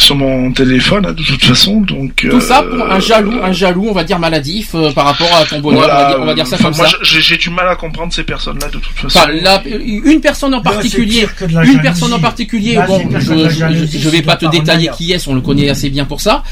sur 0.00 0.16
mon 0.16 0.52
téléphone 0.52 1.06
hein, 1.06 1.12
de 1.12 1.22
toute 1.22 1.42
façon, 1.44 1.80
donc 1.80 2.26
tout 2.30 2.40
ça 2.40 2.62
euh, 2.62 2.76
pour 2.78 2.90
un 2.90 3.00
jaloux, 3.00 3.38
un 3.42 3.52
jaloux, 3.52 3.86
on 3.88 3.92
va 3.92 4.04
dire 4.04 4.18
maladif 4.18 4.70
euh, 4.74 4.90
par 4.92 5.04
rapport 5.06 5.28
à 5.34 5.44
ton 5.44 5.60
bonheur. 5.60 5.80
voilà, 5.82 5.94
on, 5.94 6.02
va 6.02 6.08
dire, 6.10 6.22
on 6.22 6.26
va 6.26 6.34
dire 6.34 6.46
ça 6.46 6.56
comme 6.58 6.74
moi, 6.76 6.86
ça. 6.88 6.96
j'ai 7.02 7.20
j'ai 7.20 7.36
du 7.36 7.50
mal 7.50 7.68
à 7.68 7.76
comprendre 7.76 8.12
ces 8.12 8.24
personnes-là 8.24 8.68
de 8.68 8.78
toute 8.78 8.92
façon. 8.96 9.18
Enfin, 9.20 9.28
une 10.04 10.20
personne 10.20 10.54
en 10.54 10.60
particulier, 10.62 11.26
une 11.42 11.50
jalousie. 11.50 11.78
personne 11.82 12.12
en 12.12 12.18
particulier, 12.18 12.74
Là, 12.74 12.86
bon, 12.86 13.02
je, 13.18 13.98
je- 13.98 14.08
vais 14.08 14.22
pas 14.22 14.36
te 14.36 14.46
détailler 14.50 14.90
qui 14.96 15.12
est, 15.12 15.28
on 15.28 15.34
le 15.34 15.40
connaît 15.40 15.68
assez 15.68 15.90
bien 15.90 16.04
pour 16.04 16.20
ça. 16.20 16.42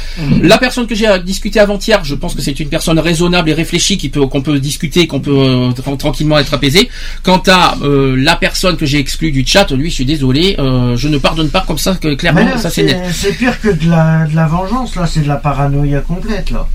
La 0.43 0.59
personne 0.59 0.87
que 0.87 0.95
j'ai 0.95 1.09
discuté 1.25 1.59
avant-hier, 1.61 2.05
je 2.05 2.15
pense 2.15 2.35
que 2.35 2.43
c'est 2.43 2.59
une 2.61 2.69
personne 2.69 2.99
raisonnable 2.99 3.51
et 3.51 3.55
réfléchie 3.55 3.97
qui 3.97 4.09
peut, 4.09 4.27
qu'on 4.27 4.43
peut 4.43 4.59
discuter, 4.61 5.07
qu'on 5.07 5.21
peut 5.21 5.31
euh, 5.33 5.71
tra- 5.71 5.97
tranquillement 5.97 6.39
être 6.39 6.55
apaisé. 6.55 6.89
Quant 7.23 7.43
à 7.49 7.77
euh, 7.83 8.15
la 8.17 8.37
personne 8.37 8.77
que 8.77 8.87
j'ai 8.87 8.99
exclue 8.99 9.33
du 9.33 9.45
chat, 9.47 9.71
lui, 9.73 9.89
je 9.91 9.95
suis 9.95 10.05
désolé, 10.05 10.57
euh, 10.59 10.97
je 10.97 11.09
ne 11.09 11.19
pardonne 11.19 11.49
pas 11.51 11.65
comme 11.67 11.79
ça, 11.79 11.95
que 12.01 12.15
clairement, 12.15 12.45
là, 12.45 12.59
ça 12.59 12.71
c'est 12.71 12.83
net. 12.85 12.99
Pire 13.39 13.61
que 13.61 13.69
de 13.69 13.89
la, 13.89 14.27
de 14.27 14.35
la 14.35 14.49
vengeance, 14.49 14.97
là, 14.97 15.07
c'est 15.07 15.21
de 15.21 15.29
la 15.29 15.37
paranoïa 15.37 16.01
complète, 16.01 16.51
là. 16.51 16.67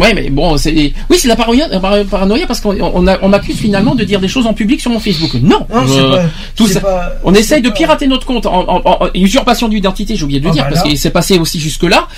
Ouais, 0.00 0.14
mais 0.14 0.30
bon, 0.30 0.56
c'est 0.56 0.72
oui, 0.72 1.16
c'est 1.18 1.28
la 1.28 1.36
paranoïa, 1.36 1.68
la 1.68 1.78
paranoïa 2.04 2.46
parce 2.46 2.60
qu'on 2.60 2.74
on, 2.80 3.06
a- 3.06 3.18
on 3.22 3.28
m'accuse 3.28 3.56
finalement 3.58 3.94
de 3.94 4.02
dire 4.04 4.18
des 4.20 4.28
choses 4.28 4.46
en 4.46 4.54
public 4.54 4.80
sur 4.80 4.90
mon 4.90 4.98
Facebook. 5.00 5.34
Non, 5.34 5.66
Non, 5.72 5.86
c'est 5.86 6.00
euh, 6.00 6.16
pas- 6.16 6.22
tout 6.56 6.66
c'est 6.66 6.72
ça. 6.74 6.80
pas- 6.80 7.12
on 7.22 7.34
essaye 7.34 7.58
c'est 7.58 7.60
de 7.60 7.70
pirater 7.70 8.06
notre 8.06 8.26
compte 8.26 8.46
en, 8.46 8.60
en- 8.68 8.82
en- 8.84 9.04
en- 9.04 9.08
usurpation 9.14 9.68
d'identité. 9.68 10.16
J'ai 10.16 10.24
oublié 10.24 10.40
de 10.40 10.44
le 10.46 10.50
Ah, 10.50 10.54
dire 10.54 10.62
bah 10.64 10.70
parce 10.70 10.82
là. 10.84 10.88
qu'il 10.88 10.98
s'est 10.98 11.10
passé 11.10 11.38
aussi 11.38 11.60
jusque 11.60 11.82
là. 11.84 12.08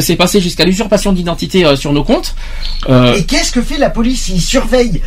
c'est 0.00 0.16
passé 0.16 0.40
jusqu'à 0.40 0.64
l'usurpation 0.64 1.12
d'identité 1.12 1.64
euh, 1.64 1.74
sur 1.76 1.92
nos 1.92 2.04
comptes. 2.04 2.34
Euh, 2.88 3.14
Et 3.16 3.24
qu'est-ce 3.24 3.50
que 3.52 3.60
fait 3.62 3.78
la 3.78 3.90
police? 3.90 4.28
Ils 4.28 4.40
surveillent. 4.40 5.00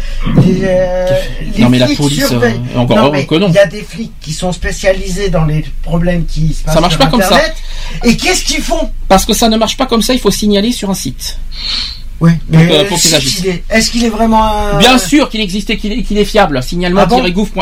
Les, 0.46 0.60
euh, 0.64 1.06
les 1.56 1.64
Non, 1.64 1.70
mais 1.70 1.80
la 1.80 1.88
police, 1.88 2.26
euh, 2.32 2.52
encore 2.76 2.98
Non, 2.98 3.04
heureux 3.04 3.12
mais 3.14 3.26
que 3.26 3.36
non. 3.36 3.48
Il 3.48 3.54
y 3.56 3.60
a 3.60 3.66
des 3.68 3.82
flics 3.82 4.12
qui 4.22 4.34
sont 4.34 4.52
spécialisés 4.52 5.30
dans 5.30 5.46
les 5.46 5.64
problèmes 5.84 6.26
qui 6.26 6.54
se 6.54 6.64
passent 6.64 6.74
Ça 6.76 6.82
marche 6.82 6.96
sur 6.96 7.00
pas 7.06 7.08
comme 7.08 7.22
ça. 7.22 7.40
Et 8.04 8.18
qu'est-ce 8.18 8.44
qu'ils 8.44 8.62
font? 8.62 8.90
Parce 9.08 9.26
que 9.26 9.34
ça 9.34 9.48
ne 9.48 9.58
marche 9.58 9.78
pas 9.78 9.86
comme 9.86 10.02
ça. 10.02 10.14
Il 10.14 10.20
faut 10.20 10.32
signaler 10.32 10.72
sur 10.72 10.90
un 10.90 10.94
site. 10.96 11.38
Oui, 12.22 12.32
mais 12.50 12.72
euh, 12.72 12.86
pour 12.86 12.98
est-ce 12.98 13.18
qu'il 13.36 13.48
est, 13.48 13.64
est-ce 13.70 13.92
qu'il 13.92 14.04
est 14.06 14.10
vraiment 14.10 14.44
un... 14.46 14.78
Bien 14.78 14.98
sûr 14.98 15.28
qu'il 15.30 15.42
existe 15.42 15.70
et 15.70 15.78
qu'il 15.78 15.92
est, 15.92 16.02
qu'il 16.04 16.18
est 16.18 16.24
fiable. 16.26 16.62
Signalement-gouv.fr 16.64 17.54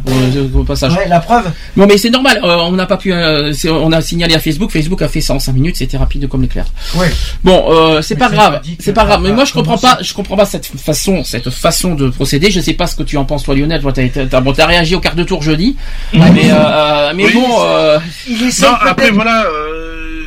pour, 0.00 0.14
euh, 0.14 0.48
au 0.54 0.64
passage. 0.64 0.94
Ouais, 0.94 1.08
la 1.08 1.20
preuve. 1.20 1.44
Non 1.76 1.86
mais 1.86 1.98
c'est 1.98 2.10
normal, 2.10 2.40
euh, 2.42 2.56
on 2.56 2.72
n'a 2.72 2.86
pas 2.86 2.96
pu, 2.96 3.12
euh, 3.12 3.52
c'est- 3.52 3.68
on 3.70 3.92
a 3.92 4.00
signalé 4.00 4.34
à 4.34 4.40
Facebook, 4.40 4.70
Facebook 4.70 5.02
a 5.02 5.08
fait 5.08 5.20
ça 5.20 5.34
en 5.34 5.38
5 5.38 5.52
minutes, 5.52 5.76
c'était 5.76 5.96
rapide 5.98 6.26
comme 6.28 6.42
l'éclair. 6.42 6.64
Ouais. 6.96 7.10
Bon, 7.44 7.64
euh, 7.70 8.00
c'est 8.02 8.14
Mais 8.14 8.20
pas 8.20 8.30
grave, 8.30 8.60
c'est 8.80 8.92
pas 8.94 9.04
grave. 9.04 9.20
Mais 9.22 9.30
moi 9.32 9.44
je 9.44 9.52
comprends 9.52 9.76
commencer. 9.76 9.96
pas, 9.98 10.02
je 10.02 10.14
comprends 10.14 10.36
pas 10.36 10.46
cette 10.46 10.66
façon, 10.66 11.22
cette 11.24 11.50
façon 11.50 11.94
de 11.94 12.08
procéder. 12.08 12.50
Je 12.50 12.60
sais 12.60 12.72
pas 12.74 12.86
ce 12.86 12.96
que 12.96 13.02
tu 13.02 13.16
en 13.18 13.24
penses 13.24 13.42
toi 13.44 13.54
Lionel. 13.54 13.80
Toi 13.82 13.92
t'as, 13.92 14.40
bon, 14.40 14.52
t'as 14.52 14.66
réagi 14.66 14.94
au 14.94 15.00
quart 15.00 15.14
de 15.16 15.24
tour 15.24 15.42
jeudi, 15.42 15.76
mais 16.14 16.48
euh, 16.50 17.12
mais 17.14 17.26
Oui. 17.26 17.32
bon, 17.34 17.46
euh, 17.60 17.98
Il 18.28 18.38
Non, 18.62 18.68
après 18.88 19.10
voilà, 19.10 19.44
euh, 19.44 20.17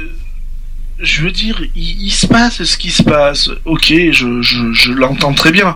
je 1.02 1.22
veux 1.24 1.32
dire, 1.32 1.62
il, 1.76 2.04
il 2.04 2.12
se 2.12 2.28
passe 2.28 2.64
ce 2.64 2.78
qui 2.78 2.89
se 2.91 3.04
passe. 3.04 3.49
Ok, 3.66 3.88
je, 3.89 4.41
je, 4.41 4.72
je 4.74 4.91
l'entends 4.91 5.34
très 5.34 5.52
bien. 5.52 5.76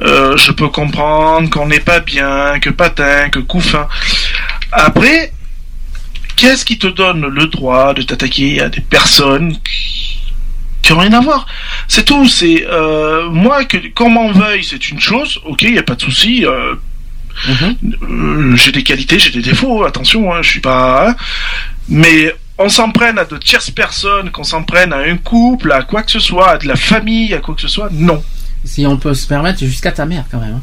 Euh, 0.00 0.36
je 0.36 0.52
peux 0.52 0.68
comprendre 0.68 1.48
qu'on 1.50 1.66
n'est 1.66 1.80
pas 1.80 2.00
bien, 2.00 2.58
que 2.60 2.70
patin, 2.70 3.28
que 3.30 3.38
couffin. 3.38 3.86
Après, 4.72 5.32
qu'est-ce 6.36 6.64
qui 6.64 6.78
te 6.78 6.86
donne 6.86 7.26
le 7.26 7.46
droit 7.46 7.92
de 7.94 8.02
t'attaquer 8.02 8.60
à 8.60 8.68
des 8.68 8.80
personnes 8.80 9.52
qui, 9.62 10.18
qui 10.82 10.92
ont 10.92 10.98
rien 10.98 11.12
à 11.12 11.20
voir? 11.20 11.46
C'est 11.88 12.04
tout. 12.04 12.26
C'est 12.28 12.66
euh, 12.66 13.28
moi 13.30 13.64
que 13.64 13.76
qu'on 13.94 14.10
m'en 14.10 14.32
veuille, 14.32 14.64
c'est 14.64 14.90
une 14.90 15.00
chose. 15.00 15.40
Ok, 15.44 15.62
il 15.62 15.74
y 15.74 15.78
a 15.78 15.82
pas 15.82 15.94
de 15.96 16.02
souci. 16.02 16.46
euh, 16.46 16.74
euh, 17.48 18.56
j'ai 18.56 18.72
des 18.72 18.82
qualités, 18.82 19.18
j'ai 19.18 19.30
des 19.30 19.40
défauts, 19.42 19.84
attention, 19.84 20.32
hein, 20.34 20.42
je 20.42 20.50
suis 20.50 20.60
pas. 20.60 21.08
hein. 21.08 21.16
mais 21.88 22.34
on 22.60 22.68
s'en 22.68 22.90
prenne 22.90 23.18
à 23.18 23.24
de 23.24 23.36
tierces 23.38 23.70
personnes, 23.70 24.30
qu'on 24.30 24.44
s'en 24.44 24.62
prenne 24.62 24.92
à 24.92 24.98
un 24.98 25.16
couple, 25.16 25.72
à 25.72 25.82
quoi 25.82 26.02
que 26.02 26.10
ce 26.12 26.20
soit, 26.20 26.50
à 26.52 26.58
de 26.58 26.68
la 26.68 26.76
famille, 26.76 27.34
à 27.34 27.38
quoi 27.38 27.54
que 27.54 27.60
ce 27.62 27.68
soit, 27.68 27.88
non. 27.90 28.22
si 28.64 28.86
on 28.86 28.96
peut 28.96 29.14
se 29.14 29.26
permettre, 29.26 29.58
jusqu'à 29.60 29.92
ta 29.92 30.04
mère 30.06 30.24
quand 30.30 30.38
même. 30.40 30.54
hein. 30.56 30.62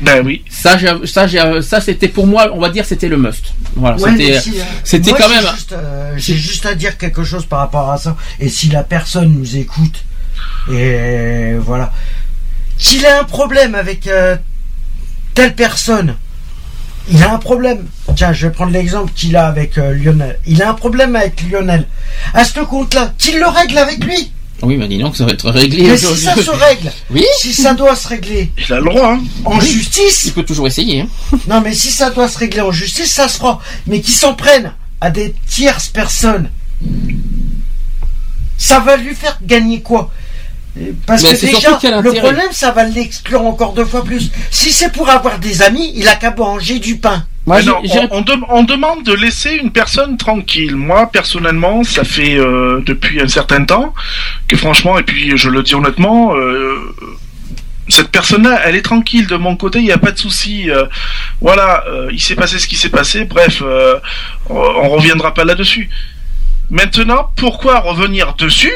Ben 0.00 0.24
oui. 0.24 0.44
Ça, 0.48 0.78
ça, 1.06 1.26
ça 1.60 1.80
c'était 1.80 2.06
pour 2.08 2.26
moi, 2.28 2.50
on 2.52 2.60
va 2.60 2.68
dire, 2.68 2.84
c'était 2.84 3.08
le 3.08 3.16
must. 3.16 3.52
Voilà, 3.74 3.96
Ouais, 3.96 4.10
c'était, 4.12 4.30
mais 4.30 4.40
si, 4.40 4.54
c'était 4.84 5.10
moi, 5.10 5.18
quand 5.18 5.28
j'ai 5.28 5.34
même. 5.34 5.54
juste, 5.54 5.72
euh, 5.72 6.12
J'ai 6.16 6.36
juste 6.36 6.66
à 6.66 6.74
dire 6.76 6.96
quelque 6.98 7.24
chose 7.24 7.44
par 7.46 7.58
rapport 7.60 7.90
à 7.90 7.98
ça. 7.98 8.16
Et 8.38 8.48
si 8.48 8.68
la 8.68 8.84
personne 8.84 9.32
nous 9.32 9.56
écoute, 9.56 10.04
et 10.72 11.54
voilà, 11.58 11.92
qu'il 12.76 13.04
a 13.06 13.20
un 13.20 13.24
problème 13.24 13.74
avec 13.74 14.06
euh, 14.06 14.36
telle 15.34 15.54
personne, 15.56 16.14
il 17.10 17.22
a 17.22 17.32
un 17.32 17.38
problème. 17.38 17.86
Tiens, 18.16 18.32
je 18.32 18.46
vais 18.46 18.52
prendre 18.52 18.72
l'exemple 18.72 19.12
qu'il 19.14 19.36
a 19.36 19.46
avec 19.46 19.78
euh, 19.78 19.92
Lionel. 19.94 20.38
Il 20.46 20.62
a 20.62 20.70
un 20.70 20.74
problème 20.74 21.16
avec 21.16 21.42
Lionel. 21.50 21.86
À 22.34 22.44
ce 22.44 22.60
compte-là, 22.60 23.12
qu'il 23.18 23.38
le 23.38 23.46
règle 23.46 23.78
avec 23.78 24.04
lui. 24.04 24.32
Oui, 24.62 24.76
mais 24.76 24.88
dis 24.88 24.98
donc, 24.98 25.16
ça 25.16 25.24
va 25.24 25.30
être 25.32 25.50
réglé. 25.50 25.84
Mais 25.84 25.96
si 25.96 26.16
ça 26.16 26.34
se 26.34 26.50
règle, 26.50 26.90
Oui. 27.10 27.24
si 27.38 27.52
ça 27.52 27.74
doit 27.74 27.94
se 27.94 28.08
régler 28.08 28.50
Il 28.58 28.72
a 28.72 28.80
le 28.80 28.84
droit, 28.90 29.12
hein. 29.12 29.20
en 29.44 29.58
Oui. 29.58 29.66
justice, 29.70 30.24
Il 30.26 30.32
peut 30.32 30.42
toujours 30.44 30.66
essayer. 30.66 31.02
Hein. 31.02 31.08
Non, 31.48 31.60
mais 31.60 31.72
si 31.74 31.90
ça 31.92 32.10
doit 32.10 32.28
se 32.28 32.38
régler 32.38 32.60
en 32.62 32.72
justice, 32.72 33.12
ça 33.12 33.28
se 33.28 33.38
fera. 33.38 33.60
Mais 33.86 34.00
qui 34.00 34.10
s'en 34.12 34.34
prennent 34.34 34.72
à 35.00 35.10
des 35.10 35.32
tierces 35.46 35.88
personnes, 35.88 36.50
ça 38.56 38.80
va 38.80 38.96
lui 38.96 39.14
faire 39.14 39.38
gagner 39.42 39.80
quoi? 39.80 40.10
Parce 41.06 41.22
Mais 41.22 41.30
que 41.30 41.46
déjà, 41.46 42.00
le 42.00 42.12
problème, 42.20 42.52
ça 42.52 42.70
va 42.70 42.84
l'exclure 42.84 43.42
encore 43.42 43.72
deux 43.72 43.84
fois 43.84 44.04
plus. 44.04 44.30
Si 44.50 44.70
c'est 44.70 44.92
pour 44.92 45.08
avoir 45.08 45.38
des 45.38 45.62
amis, 45.62 45.92
il 45.96 46.06
a 46.08 46.14
qu'à 46.14 46.34
manger 46.34 46.78
du 46.78 46.96
pain. 46.98 47.24
Moi, 47.46 47.62
non, 47.62 47.78
on, 48.10 48.18
on 48.18 48.20
dem- 48.20 48.44
on 48.50 48.62
demande 48.62 49.04
de 49.04 49.14
laisser 49.14 49.52
une 49.52 49.70
personne 49.72 50.16
tranquille. 50.18 50.76
Moi, 50.76 51.10
personnellement, 51.10 51.82
ça 51.82 52.04
fait 52.04 52.36
euh, 52.38 52.82
depuis 52.84 53.20
un 53.22 53.28
certain 53.28 53.64
temps 53.64 53.94
que 54.48 54.56
franchement, 54.56 54.98
et 54.98 55.02
puis 55.02 55.36
je 55.36 55.48
le 55.48 55.62
dis 55.62 55.74
honnêtement, 55.74 56.36
euh, 56.36 56.76
cette 57.88 58.08
personne-là, 58.10 58.60
elle 58.66 58.76
est 58.76 58.82
tranquille 58.82 59.26
de 59.26 59.36
mon 59.36 59.56
côté, 59.56 59.78
il 59.78 59.86
n'y 59.86 59.92
a 59.92 59.98
pas 59.98 60.10
de 60.12 60.18
souci. 60.18 60.70
euh, 60.70 60.84
voilà, 61.40 61.84
euh, 61.88 62.10
il 62.12 62.20
s'est 62.20 62.34
passé 62.36 62.58
ce 62.58 62.66
qui 62.68 62.76
s'est 62.76 62.90
passé, 62.90 63.24
bref, 63.24 63.62
euh, 63.62 63.98
on, 64.50 64.54
on 64.56 64.88
reviendra 64.90 65.32
pas 65.32 65.44
là-dessus. 65.44 65.88
Maintenant, 66.70 67.30
pourquoi 67.36 67.80
revenir 67.80 68.34
dessus? 68.34 68.74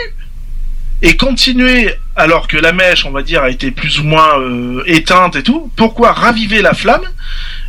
Et 1.02 1.16
continuer 1.16 1.92
alors 2.14 2.46
que 2.46 2.56
la 2.56 2.72
mèche, 2.72 3.04
on 3.06 3.10
va 3.10 3.22
dire, 3.22 3.42
a 3.42 3.50
été 3.50 3.70
plus 3.70 3.98
ou 4.00 4.04
moins 4.04 4.38
euh, 4.38 4.82
éteinte 4.86 5.34
et 5.36 5.42
tout 5.42 5.70
Pourquoi 5.76 6.12
raviver 6.12 6.62
la 6.62 6.74
flamme 6.74 7.02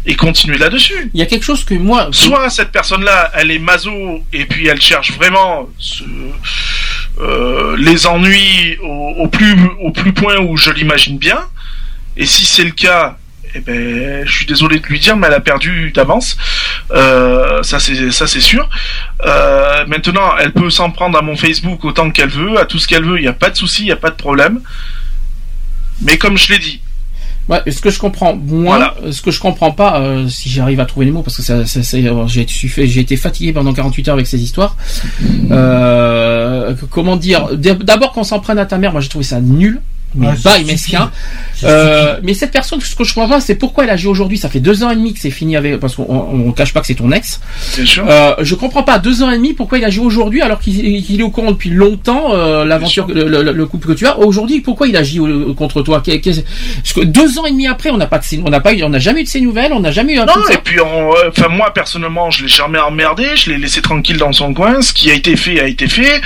et 0.06 0.16
continuer 0.16 0.58
là-dessus? 0.58 1.10
Il 1.14 1.20
y 1.20 1.24
a 1.24 1.26
quelque 1.26 1.46
chose 1.46 1.64
que 1.64 1.74
moi. 1.74 2.10
Soit 2.12 2.50
cette 2.50 2.72
personne-là, 2.72 3.32
elle 3.36 3.52
est 3.52 3.60
maso 3.60 4.24
et 4.34 4.46
puis 4.46 4.68
elle 4.68 4.82
cherche 4.82 5.12
vraiment 5.14 5.70
ce- 5.80 6.04
euh, 7.22 7.76
les 7.78 8.06
ennuis 8.06 8.78
au, 8.82 9.14
au 9.24 9.28
plus 9.28 9.56
au 9.82 9.92
plus 9.92 10.14
point 10.14 10.38
où 10.40 10.58
je 10.58 10.72
l'imagine 10.72 11.18
bien. 11.18 11.40
Et 12.18 12.26
si 12.26 12.46
c'est 12.46 12.64
le 12.64 12.72
cas, 12.72 13.18
eh 13.56 13.60
ben, 13.60 14.26
je 14.26 14.32
suis 14.32 14.46
désolé 14.46 14.80
de 14.80 14.86
lui 14.88 15.00
dire, 15.00 15.16
mais 15.18 15.28
elle 15.28 15.34
a 15.34 15.40
perdu 15.40 15.92
d'avance. 15.92 16.38
Euh, 16.92 17.62
ça 17.64 17.80
c'est 17.80 18.12
ça 18.12 18.28
c'est 18.28 18.40
sûr. 18.42 18.68
Euh, 19.26 19.86
maintenant, 19.88 20.32
elle 20.40 20.52
peut 20.54 20.70
s'en 20.70 20.90
prendre 20.92 21.18
à 21.18 21.22
mon 21.22 21.36
Facebook 21.36 21.84
autant 21.86 22.10
qu'elle 22.12 22.30
veut, 22.30 22.58
à 22.60 22.66
tout 22.66 22.80
ce 22.80 22.88
qu'elle 22.88 23.04
veut. 23.06 23.18
Il 23.18 23.22
n'y 23.22 23.28
a 23.28 23.34
pas 23.34 23.50
de 23.50 23.58
souci, 23.58 23.84
il 23.84 23.86
n'y 23.86 23.92
a 23.92 23.96
pas 23.98 24.10
de 24.10 24.16
problème. 24.16 24.60
Mais 26.02 26.18
comme 26.18 26.38
je 26.38 26.52
l'ai 26.52 26.60
dit, 26.60 26.80
Ouais, 27.50 27.60
ce 27.70 27.82
que 27.82 27.90
je 27.90 28.00
comprends 28.00 28.40
Voilà. 28.42 28.96
ce 29.12 29.22
que 29.22 29.30
je 29.30 29.38
comprends 29.42 29.72
pas, 29.72 30.00
euh, 30.00 30.30
si 30.30 30.50
j'arrive 30.50 30.80
à 30.80 30.86
trouver 30.86 31.06
les 31.08 31.12
mots, 31.12 31.24
parce 31.24 31.36
que 31.36 31.44
ça, 31.44 31.66
ça- 31.66 31.84
ça- 31.84 31.98
euh, 31.98 32.26
j'ai 32.26 32.40
été, 32.40 32.54
fait- 32.70 32.88
j'ai 32.88 33.02
été 33.02 33.18
fatigué 33.18 33.52
pendant 33.52 33.74
48 33.74 34.08
heures 34.08 34.14
avec 34.14 34.28
ces 34.28 34.42
histoires. 34.42 34.78
Comment 36.90 37.18
dire 37.18 37.50
D'abord 37.58 38.14
qu'on 38.14 38.24
s'en 38.24 38.40
prenne 38.40 38.60
à 38.60 38.66
ta 38.66 38.78
mère, 38.78 38.94
moi 38.94 39.02
j'ai 39.02 39.10
trouvé 39.10 39.26
ça 39.26 39.42
nul. 39.42 39.82
Mais 40.16 40.28
Ouais, 40.28 40.34
bas 40.44 40.52
c'est 40.56 40.62
et 40.62 40.66
mesquin. 40.66 41.12
Euh, 41.64 42.20
mais 42.24 42.34
cette 42.34 42.52
personne, 42.52 42.82
ce 42.82 42.96
que 42.96 43.04
je 43.04 43.14
comprends 43.14 43.30
pas, 43.36 43.40
c'est 43.42 43.56
pourquoi 43.56 43.84
elle 43.86 43.90
agit 43.90 44.08
aujourd'hui. 44.08 44.38
Ça 44.38 44.50
fait 44.50 44.60
deux 44.60 44.84
ans 44.84 44.90
et 44.90 44.96
demi 44.96 45.14
que 45.14 45.20
c'est 45.20 45.32
fini 45.32 45.56
avec, 45.56 45.80
parce 45.80 45.96
qu'on 45.96 46.06
on, 46.10 46.48
on 46.48 46.52
cache 46.52 46.74
pas 46.74 46.82
que 46.82 46.88
c'est 46.88 46.96
ton 46.96 47.12
ex. 47.12 47.40
Bien 47.76 47.86
sûr. 47.86 48.06
Euh, 48.08 48.36
je 48.42 48.56
comprends 48.56 48.84
pas 48.84 49.00
deux 49.00 49.24
ans 49.24 49.32
et 49.32 49.38
demi 49.38 49.54
pourquoi 49.54 49.78
il 49.78 49.86
agit 49.86 50.00
aujourd'hui 50.00 50.42
alors 50.42 50.60
qu'il 50.60 51.20
est 51.20 51.24
au 51.24 51.30
courant 51.30 51.52
depuis 51.52 51.70
longtemps 51.70 52.34
euh, 52.34 52.66
l'aventure 52.66 53.08
le, 53.08 53.24
le- 53.28 53.52
le 53.52 53.66
couple 53.66 53.88
que 53.90 53.94
tu 53.94 54.06
as 54.08 54.18
aujourd'hui 54.20 54.60
pourquoi 54.62 54.88
il 54.88 54.98
agit 54.98 55.20
euh, 55.20 55.54
contre 55.54 55.82
toi? 55.82 56.02
Qu'est- 56.04 56.20
qu'est- 56.20 56.44
parce 56.78 56.94
que 56.94 57.02
deux 57.02 57.40
ans 57.40 57.46
et 57.46 57.52
demi 57.52 57.68
après 57.68 57.90
on 57.92 57.98
n'a 57.98 58.08
pas 58.08 58.20
de 58.20 58.24
on 58.46 58.50
n'a 58.50 58.60
pas 58.60 58.74
eu 58.74 58.84
on 58.84 58.90
n'a 58.90 59.00
jamais 59.00 59.22
eu 59.22 59.24
de 59.24 59.30
ses 59.30 59.42
nouvelles 59.42 59.72
on 59.74 59.80
n'a 59.80 59.92
jamais 59.92 60.14
eu 60.14 60.20
un 60.20 60.26
Non, 60.26 60.34
et 60.50 60.54
ça. 60.54 60.60
puis, 60.64 60.80
euh, 60.80 60.84
enfin, 61.30 61.48
moi, 61.50 61.74
personnellement, 61.74 62.30
je 62.32 62.44
l'ai 62.44 62.50
jamais 62.50 62.80
emmerdé, 62.80 63.26
je 63.36 63.52
l'ai 63.52 63.58
laissé 63.58 63.82
tranquille 63.82 64.18
dans 64.18 64.32
son 64.34 64.54
coin, 64.54 64.82
ce 64.82 64.92
qui 64.94 65.10
a 65.12 65.14
été 65.14 65.36
fait 65.36 65.60
a 65.62 65.68
été 65.68 65.88
fait, 65.88 66.22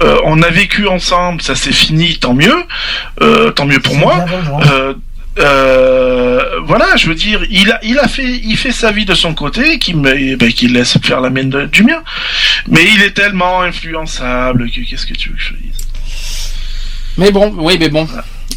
Euh, 0.00 0.16
on 0.24 0.42
a 0.42 0.48
vécu 0.50 0.86
ensemble, 0.86 1.42
ça 1.42 1.54
s'est 1.54 1.72
fini, 1.72 2.16
tant 2.18 2.34
mieux, 2.34 2.54
Euh, 3.22 3.27
tant 3.54 3.66
mieux 3.66 3.80
pour 3.80 3.94
moi. 3.96 4.24
Euh, 4.70 4.94
euh, 5.38 6.40
voilà, 6.66 6.96
je 6.96 7.08
veux 7.08 7.14
dire, 7.14 7.40
il 7.50 7.70
a, 7.70 7.78
il 7.84 7.98
a 7.98 8.08
fait, 8.08 8.40
il 8.42 8.56
fait 8.56 8.72
sa 8.72 8.90
vie 8.92 9.04
de 9.04 9.14
son 9.14 9.34
côté, 9.34 9.78
qui 9.78 9.94
me, 9.94 10.12
eh 10.16 10.36
ben, 10.36 10.52
qui 10.52 10.68
laisse 10.68 10.98
faire 11.02 11.20
la 11.20 11.30
mienne 11.30 11.50
de- 11.50 11.66
du 11.66 11.84
mien. 11.84 12.02
Mais 12.66 12.80
il 12.94 13.02
est 13.02 13.12
tellement 13.12 13.62
influençable 13.62 14.70
que 14.70 14.80
qu'est-ce 14.88 15.06
que 15.06 15.14
tu 15.14 15.28
veux 15.30 15.36
que 15.36 15.40
je 15.42 15.52
dise? 15.54 16.52
Mais 17.16 17.32
bon 17.32 17.52
oui 17.58 17.76
mais 17.80 17.88
bon 17.88 18.06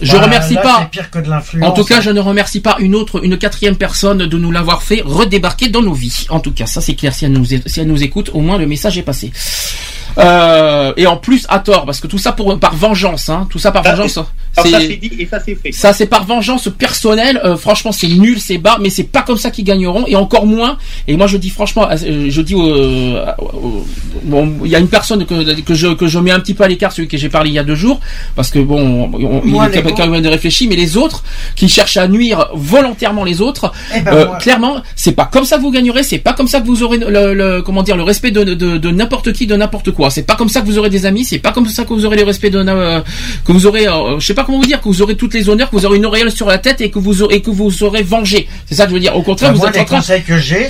je 0.03 0.11
Bah, 0.14 0.22
remercie 0.22 0.53
là, 0.56 0.61
pas 0.61 0.80
C'est 0.81 0.89
pire 0.89 1.10
que 1.11 1.19
de 1.19 1.30
l'influence. 1.30 1.69
en 1.69 1.73
tout 1.73 1.84
cas, 1.84 2.02
je 2.02 2.10
ne 2.10 2.19
remercie 2.19 2.60
pas 2.61 2.77
une 2.80 2.95
autre, 2.95 3.23
une 3.23 3.38
quatrième 3.38 3.76
personne 3.76 4.19
de 4.26 4.38
nous 4.38 4.52
l'avoir 4.52 4.81
fait 4.81 5.02
redébarquer 5.06 5.68
dans 5.69 5.81
nos 5.84 5.93
vies. 5.93 6.26
En 6.30 6.39
tout 6.39 6.52
cas, 6.52 6.65
ça 6.65 6.81
c'est 6.81 6.95
clair. 6.95 7.14
Si 7.14 7.26
elle 7.26 7.34
nous, 7.34 7.53
é- 7.53 7.61
si 7.68 7.80
elle 7.81 7.88
nous 7.88 8.02
écoute, 8.02 8.31
au 8.34 8.39
moins 8.39 8.57
le 8.57 8.65
message 8.65 8.98
est 8.98 9.03
passé. 9.03 9.31
Euh, 10.17 10.93
et 10.97 11.07
en 11.07 11.17
plus 11.17 11.45
à 11.49 11.59
tort, 11.59 11.85
parce 11.85 11.99
que 11.99 12.07
tout 12.07 12.17
ça 12.17 12.31
pour 12.31 12.57
par 12.59 12.75
vengeance, 12.75 13.29
hein, 13.29 13.47
tout 13.49 13.59
ça 13.59 13.71
par 13.71 13.83
Ça, 13.83 13.95
vengeance. 13.95 14.17
Alors 14.17 14.69
ça 14.69 14.79
c'est- 14.81 14.97
dit 14.97 15.11
et 15.19 15.25
ça 15.25 15.39
c'est 15.39 15.55
fait. 15.55 15.71
Ça, 15.71 15.93
c'est 15.93 16.07
par 16.07 16.25
vengeance 16.25 16.67
personnelle. 16.77 17.39
Euh, 17.45 17.55
franchement, 17.55 17.93
c'est 17.93 18.07
nul, 18.07 18.39
c'est 18.39 18.57
bas, 18.57 18.77
mais 18.81 18.89
c'est 18.89 19.05
pas 19.05 19.21
comme 19.21 19.38
ça 19.38 19.49
qu'ils 19.49 19.63
gagneront, 19.63 20.05
et 20.07 20.15
encore 20.17 20.45
moins. 20.45 20.77
Et 21.07 21.15
moi, 21.15 21.27
je 21.27 21.38
dis 21.38 21.49
franchement, 21.49 21.88
euh, 21.89 22.25
je 22.29 22.41
dis, 22.41 22.53
euh, 22.55 23.25
euh, 23.25 23.33
bon, 24.23 24.53
il 24.65 24.69
y 24.71 24.75
a 24.75 24.79
une 24.79 24.89
personne 24.89 25.25
que, 25.25 25.61
que 25.61 25.73
je 25.73 25.88
que 25.93 26.07
je 26.07 26.19
mets 26.19 26.31
un 26.31 26.39
petit 26.41 26.53
peu 26.53 26.63
à 26.65 26.67
l'écart, 26.67 26.91
celui 26.91 27.07
que 27.07 27.17
j'ai 27.17 27.29
parlé 27.29 27.49
il 27.51 27.53
y 27.53 27.59
a 27.59 27.63
deux 27.63 27.75
jours, 27.75 27.99
parce 28.35 28.49
que 28.49 28.59
bon, 28.59 29.09
on, 29.13 29.41
Moi, 29.45 29.69
il 29.71 29.77
est 29.79 29.93
quand 29.93 30.07
même 30.07 30.21
de 30.21 30.27
réfléchir, 30.29 30.67
mais 30.69 30.75
les 30.75 30.97
autres 30.97 31.23
qui 31.55 31.69
cherchent 31.69 31.97
à 31.97 32.07
nuire 32.09 32.49
volontairement 32.53 33.23
les 33.23 33.39
autres, 33.41 33.71
Eh 33.95 34.01
ben, 34.01 34.13
euh, 34.13 34.25
moi- 34.27 34.35
clairement, 34.38 34.81
c'est 34.95 35.13
pas 35.13 35.25
comme 35.31 35.45
ça 35.45 35.57
que 35.57 35.61
vous 35.61 35.71
gagnerez, 35.71 36.03
c'est 36.03 36.19
pas 36.19 36.33
comme 36.33 36.47
ça 36.47 36.59
que 36.59 36.67
vous 36.67 36.83
aurez 36.83 36.97
le, 36.97 37.33
le- 37.33 37.61
comment 37.61 37.83
dire 37.83 37.95
le 37.95 38.03
respect 38.03 38.31
de, 38.31 38.43
de, 38.43 38.77
de 38.77 38.89
n'importe 38.91 39.31
qui, 39.33 39.47
de 39.47 39.55
n'importe 39.55 39.91
quoi. 39.91 40.00
C'est 40.09 40.23
pas 40.23 40.35
comme 40.35 40.49
ça 40.49 40.61
que 40.61 40.65
vous 40.65 40.77
aurez 40.77 40.89
des 40.89 41.05
amis, 41.05 41.23
c'est 41.25 41.39
pas 41.39 41.51
comme 41.51 41.67
ça 41.67 41.83
que 41.83 41.93
vous 41.93 42.05
aurez 42.05 42.17
le 42.17 42.23
respect 42.23 42.49
de 42.49 42.57
euh, 42.59 43.01
que 43.45 43.51
vous 43.51 43.65
aurez, 43.67 43.87
euh, 43.87 44.19
je 44.19 44.25
sais 44.25 44.33
pas 44.33 44.43
comment 44.43 44.59
vous 44.59 44.65
dire, 44.65 44.79
que 44.81 44.87
vous 44.87 45.01
aurez 45.01 45.15
toutes 45.15 45.33
les 45.33 45.49
honneurs, 45.49 45.69
que 45.69 45.75
vous 45.75 45.85
aurez 45.85 45.97
une 45.97 46.05
auréole 46.05 46.31
sur 46.31 46.47
la 46.47 46.57
tête 46.57 46.81
et 46.81 46.89
que 46.89 46.99
vous 46.99 47.21
aurez, 47.21 47.35
et 47.35 47.41
que 47.41 47.49
vous 47.51 47.69
serez 47.71 48.03
vengé. 48.03 48.47
C'est 48.65 48.75
ça 48.75 48.83
que 48.85 48.89
je 48.89 48.95
veux 48.95 48.99
dire. 48.99 49.15
Au 49.15 49.21
contraire, 49.21 49.49
Bah, 49.51 49.55
vous 49.55 49.59
moi, 49.61 49.69
êtes 49.69 49.75
les 49.75 49.81
en 49.81 49.85
train, 49.85 49.97
conseils 49.97 50.23
que 50.23 50.37
j'ai, 50.37 50.69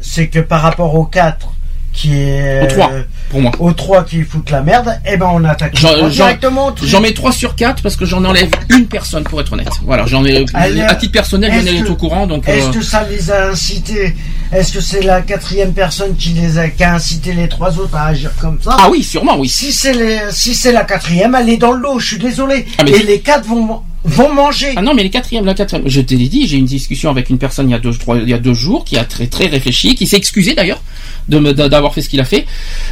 c'est 0.00 0.28
que, 0.28 0.38
par 0.40 0.62
rapport 0.62 0.94
aux 0.94 1.04
4 1.04 1.48
qui 1.92 2.14
est 2.16 2.62
Aux 2.62 2.66
trois, 2.66 2.90
euh, 2.92 3.02
pour 3.30 3.40
moi. 3.42 3.52
aux 3.58 3.72
3 3.72 4.04
qui 4.04 4.22
foutent 4.22 4.50
la 4.50 4.62
merde, 4.62 4.98
eh 5.04 5.16
ben 5.16 5.28
on 5.32 5.44
attaque 5.44 5.76
J'en- 5.76 5.98
j'en- 5.98 6.08
directement. 6.08 6.68
au. 6.68 6.74
J'en 6.86 7.00
mets 7.00 7.12
3 7.12 7.32
sur 7.32 7.54
4 7.56 7.82
parce 7.82 7.96
que 7.96 8.04
j'en 8.06 8.24
enlève 8.24 8.50
une 8.70 8.86
personne 8.86 9.24
pour 9.24 9.40
être 9.40 9.52
honnête. 9.52 9.68
Voilà, 9.84 10.06
j'en 10.06 10.24
ai 10.24 10.44
à 10.54 10.94
titre 10.94 11.12
personnel, 11.12 11.52
est 11.66 11.82
que- 11.82 11.88
au 11.90 11.96
courant 11.96 12.26
donc 12.26 12.48
Est-ce 12.48 12.68
euh, 12.68 12.72
que 12.72 12.82
ça 12.82 13.06
les 13.10 13.30
a 13.30 13.48
incités? 13.50 14.14
Est-ce 14.52 14.72
que 14.72 14.80
c'est 14.80 15.02
la 15.02 15.20
quatrième 15.22 15.72
personne 15.72 16.16
qui 16.16 16.30
les 16.30 16.58
a, 16.58 16.68
qui 16.68 16.82
a 16.82 16.94
incité 16.94 17.32
les 17.32 17.48
trois 17.48 17.78
autres 17.78 17.96
à 17.96 18.06
agir 18.06 18.30
comme 18.40 18.58
ça? 18.62 18.76
Ah 18.78 18.88
oui, 18.90 19.02
sûrement 19.02 19.36
oui. 19.38 19.48
Si 19.48 19.72
c'est 19.72 20.30
si 20.30 20.72
la 20.72 20.84
quatrième, 20.84 21.34
elle 21.34 21.48
est 21.50 21.56
dans 21.56 21.72
le 21.72 21.80
lot. 21.80 21.98
Je 21.98 22.06
suis 22.06 22.18
désolé. 22.18 22.66
Ah, 22.78 22.82
mais 22.84 22.92
Et 22.92 23.02
les 23.02 23.20
quatre 23.20 23.46
vont 23.46 23.82
vont 24.04 24.32
manger. 24.34 24.72
Ah 24.76 24.82
non, 24.82 24.94
mais 24.94 25.02
les 25.02 25.10
quatrièmes, 25.10 25.44
la 25.44 25.54
quatrième, 25.54 25.88
je 25.88 26.00
te 26.00 26.14
l'ai 26.14 26.28
dit, 26.28 26.46
j'ai 26.46 26.56
eu 26.56 26.60
une 26.60 26.64
discussion 26.66 27.10
avec 27.10 27.28
une 27.30 27.38
personne 27.38 27.68
il 27.68 27.72
y 27.72 27.74
a 27.74 27.78
deux, 27.78 27.92
trois, 27.92 28.16
il 28.16 28.28
y 28.28 28.34
a 28.34 28.38
deux 28.38 28.54
jours, 28.54 28.84
qui 28.84 28.96
a 28.96 29.04
très, 29.04 29.26
très 29.26 29.46
réfléchi, 29.46 29.94
qui 29.94 30.06
s'est 30.06 30.16
excusé 30.16 30.54
d'ailleurs 30.54 30.80
de 31.28 31.38
me, 31.38 31.52
de- 31.52 31.68
d'avoir 31.68 31.92
fait 31.94 32.00
ce 32.02 32.08
qu'il 32.08 32.20
a 32.20 32.24
fait. 32.24 32.46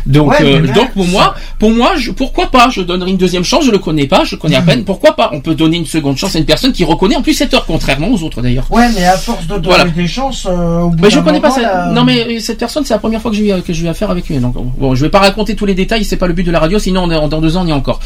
Donc, 0.06 0.30
Ouais, 0.30 0.36
euh, 0.43 0.66
là, 0.66 0.72
donc 0.72 0.93
pour 0.93 1.05
ça- 1.05 1.10
moi, 1.10 1.35
pour 1.59 1.70
moi, 1.70 1.93
je, 1.97 2.10
pourquoi 2.10 2.51
pas? 2.51 2.68
Je 2.70 2.82
donnerai 2.82 3.10
une 3.10 3.16
deuxième 3.16 3.43
chance. 3.44 3.64
Je 3.64 3.70
le 3.70 3.78
connais 3.78 4.06
pas, 4.06 4.24
je 4.24 4.36
connais 4.36 4.56
à 4.56 4.62
peine. 4.62 4.85
Pourquoi 4.85 5.16
pas? 5.16 5.30
On 5.32 5.40
peut 5.40 5.55
donner 5.55 5.76
une 5.78 5.86
seconde 5.86 6.16
chance 6.16 6.36
à 6.36 6.39
une 6.39 6.44
personne 6.44 6.72
qui 6.72 6.85
reconnaît 6.85 7.16
en 7.16 7.22
plus 7.22 7.35
cette 7.35 7.52
heure, 7.55 7.64
contrairement 7.66 8.09
aux 8.12 8.22
autres 8.22 8.43
d'ailleurs. 8.43 8.66
Ouais, 8.70 8.89
mais 8.94 9.05
à 9.05 9.16
force 9.16 9.44
de 9.47 9.55
donner 9.55 9.66
Voilà. 9.68 9.85
des 9.86 10.06
chances, 10.06 10.47
euh, 10.48 10.80
au 10.80 10.90
bout 10.90 11.02
Mais 11.02 11.10
je 11.10 11.20
connais 11.20 11.40
pas 11.40 11.48
moment, 11.48 11.55
cette... 11.60 11.64
là, 11.64 11.90
Non 11.93 12.05
mais 12.05 12.39
cette 12.40 12.59
personne, 12.59 12.85
c'est 12.85 12.94
la 12.94 12.98
première 13.01 13.20
fois 13.22 13.30
que 13.30 13.36
je 13.36 13.43
vais 13.43 13.60
que 13.62 13.72
je 13.72 13.82
vais 13.82 13.89
affaire 13.89 14.10
avec 14.10 14.28
lui. 14.28 14.39
Donc 14.39 14.55
bon, 14.55 14.94
je 14.94 15.02
vais 15.05 15.10
pas 15.10 15.20
raconter 15.20 15.56
tous 15.56 15.66
les 15.66 15.74
détails, 15.74 16.05
c'est 16.05 16.16
pas 16.16 16.26
le 16.26 16.32
but 16.35 16.44
de 16.44 16.51
la 16.51 16.60
radio. 16.60 16.78
Sinon, 16.78 17.02
on 17.05 17.10
est, 17.10 17.28
dans 17.28 17.40
deux 17.40 17.56
ans, 17.56 17.62
on 17.64 17.66
y 17.66 17.70
est 17.70 17.72
encore. 17.72 17.98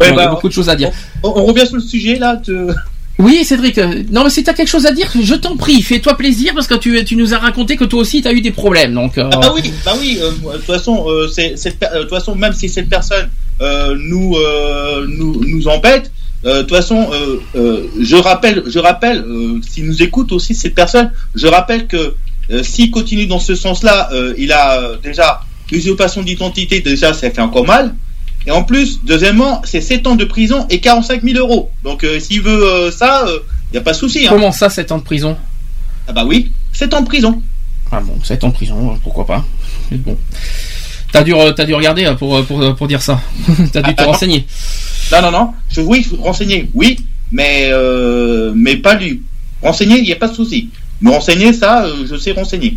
Ouais, 0.00 0.08
Il 0.08 0.10
y 0.10 0.12
a 0.12 0.16
bah, 0.16 0.26
beaucoup 0.28 0.48
de 0.48 0.52
choses 0.52 0.68
à 0.68 0.76
dire. 0.76 0.90
On, 1.22 1.28
on 1.36 1.44
revient 1.46 1.66
sur 1.66 1.76
le 1.76 1.82
sujet 1.82 2.18
là. 2.18 2.36
Te- 2.52 2.74
Oui, 3.20 3.44
Cédric. 3.44 3.76
Non, 4.12 4.22
mais 4.24 4.30
si 4.30 4.44
t'as 4.44 4.52
quelque 4.54 4.68
chose 4.68 4.86
à 4.86 4.92
dire, 4.92 5.10
je 5.20 5.34
t'en 5.34 5.56
prie, 5.56 5.82
fais-toi 5.82 6.16
plaisir 6.16 6.52
parce 6.54 6.68
que 6.68 6.76
tu, 6.76 7.04
tu 7.04 7.16
nous 7.16 7.34
as 7.34 7.38
raconté 7.38 7.76
que 7.76 7.84
toi 7.84 8.00
aussi 8.00 8.22
t'as 8.22 8.32
eu 8.32 8.40
des 8.40 8.52
problèmes. 8.52 8.94
Donc. 8.94 9.18
euh, 9.18 9.28
Ah 9.32 9.38
bah 9.38 9.52
oui, 9.54 9.72
bah 9.84 9.94
oui. 9.98 10.18
euh, 10.22 10.30
De 10.30 10.56
toute 10.58 10.66
façon, 10.66 11.04
euh, 11.08 11.26
c'est 11.26 11.56
cette 11.56 11.78
per- 11.80 11.88
de 11.96 12.00
toute 12.02 12.10
façon 12.10 12.36
même 12.36 12.52
si 12.52 12.68
cette 12.68 12.88
personne 12.88 13.28
euh, 13.60 13.96
nous 13.98 14.36
euh, 14.36 15.04
nous 15.08 15.42
nous 15.44 15.66
embête. 15.66 16.12
euh, 16.44 16.58
De 16.58 16.62
toute 16.62 16.76
façon, 16.76 17.08
euh, 17.12 17.40
euh, 17.56 17.86
je 18.00 18.14
rappelle, 18.14 18.62
je 18.68 18.78
rappelle, 18.78 19.18
euh, 19.26 19.58
s'il 19.68 19.86
nous 19.86 20.00
écoute 20.00 20.30
aussi 20.30 20.54
cette 20.54 20.76
personne, 20.76 21.10
je 21.34 21.48
rappelle 21.48 21.88
que 21.88 22.14
euh, 22.52 22.62
s'il 22.62 22.92
continue 22.92 23.26
dans 23.26 23.40
ce 23.40 23.56
sens-là, 23.56 24.10
euh, 24.12 24.32
il 24.38 24.52
a 24.52 24.80
euh, 24.80 24.96
déjà 25.02 25.40
usurpation 25.72 26.22
d'identité, 26.22 26.80
déjà 26.80 27.12
ça 27.12 27.28
fait 27.30 27.40
encore 27.42 27.66
mal. 27.66 27.94
Et 28.46 28.50
en 28.50 28.62
plus, 28.62 29.00
deuxièmement, 29.04 29.60
c'est 29.64 29.80
7 29.80 30.06
ans 30.06 30.16
de 30.16 30.24
prison 30.24 30.66
et 30.70 30.80
45 30.80 31.22
000 31.22 31.38
euros. 31.38 31.70
Donc 31.84 32.04
euh, 32.04 32.18
s'il 32.20 32.40
veut 32.42 32.64
euh, 32.64 32.90
ça, 32.90 33.26
il 33.70 33.72
n'y 33.72 33.78
a 33.78 33.82
pas 33.82 33.92
de 33.92 33.96
souci. 33.96 34.26
Hein. 34.26 34.30
Comment 34.30 34.52
ça, 34.52 34.70
7 34.70 34.92
ans 34.92 34.98
de 34.98 35.02
prison? 35.02 35.36
Ah 36.06 36.12
bah 36.12 36.24
oui, 36.26 36.50
7 36.72 36.94
ans 36.94 37.00
de 37.02 37.06
prison. 37.06 37.42
Ah 37.90 38.00
bon, 38.00 38.18
7 38.22 38.44
ans 38.44 38.48
de 38.48 38.54
prison, 38.54 38.92
euh, 38.92 38.96
pourquoi 39.02 39.26
pas? 39.26 39.44
Mais 39.90 39.98
bon. 39.98 40.16
T'as 41.12 41.22
dû, 41.22 41.34
euh, 41.34 41.52
dû 41.52 41.74
regarder 41.74 42.04
euh, 42.04 42.14
pour, 42.14 42.36
euh, 42.36 42.42
pour, 42.42 42.62
euh, 42.62 42.72
pour 42.74 42.86
dire 42.86 43.00
ça. 43.02 43.20
t'as 43.72 43.82
dû 43.82 43.94
te 43.94 44.02
Ah, 44.02 44.06
non. 44.06 44.12
renseigner. 44.12 44.46
Non, 45.12 45.22
non, 45.22 45.30
non. 45.30 45.52
Je, 45.70 45.80
oui, 45.80 46.06
renseigner, 46.18 46.68
oui, 46.74 46.98
mais, 47.32 47.68
euh, 47.72 48.52
mais 48.54 48.76
pas 48.76 48.94
lui. 48.94 49.22
Renseigner, 49.62 49.98
il 49.98 50.04
n'y 50.04 50.12
a 50.12 50.16
pas 50.16 50.28
de 50.28 50.34
souci. 50.34 50.68
Me 51.00 51.10
renseigner, 51.10 51.52
ça, 51.52 51.84
euh, 51.84 52.06
je 52.08 52.16
sais 52.16 52.32
renseigner. 52.32 52.76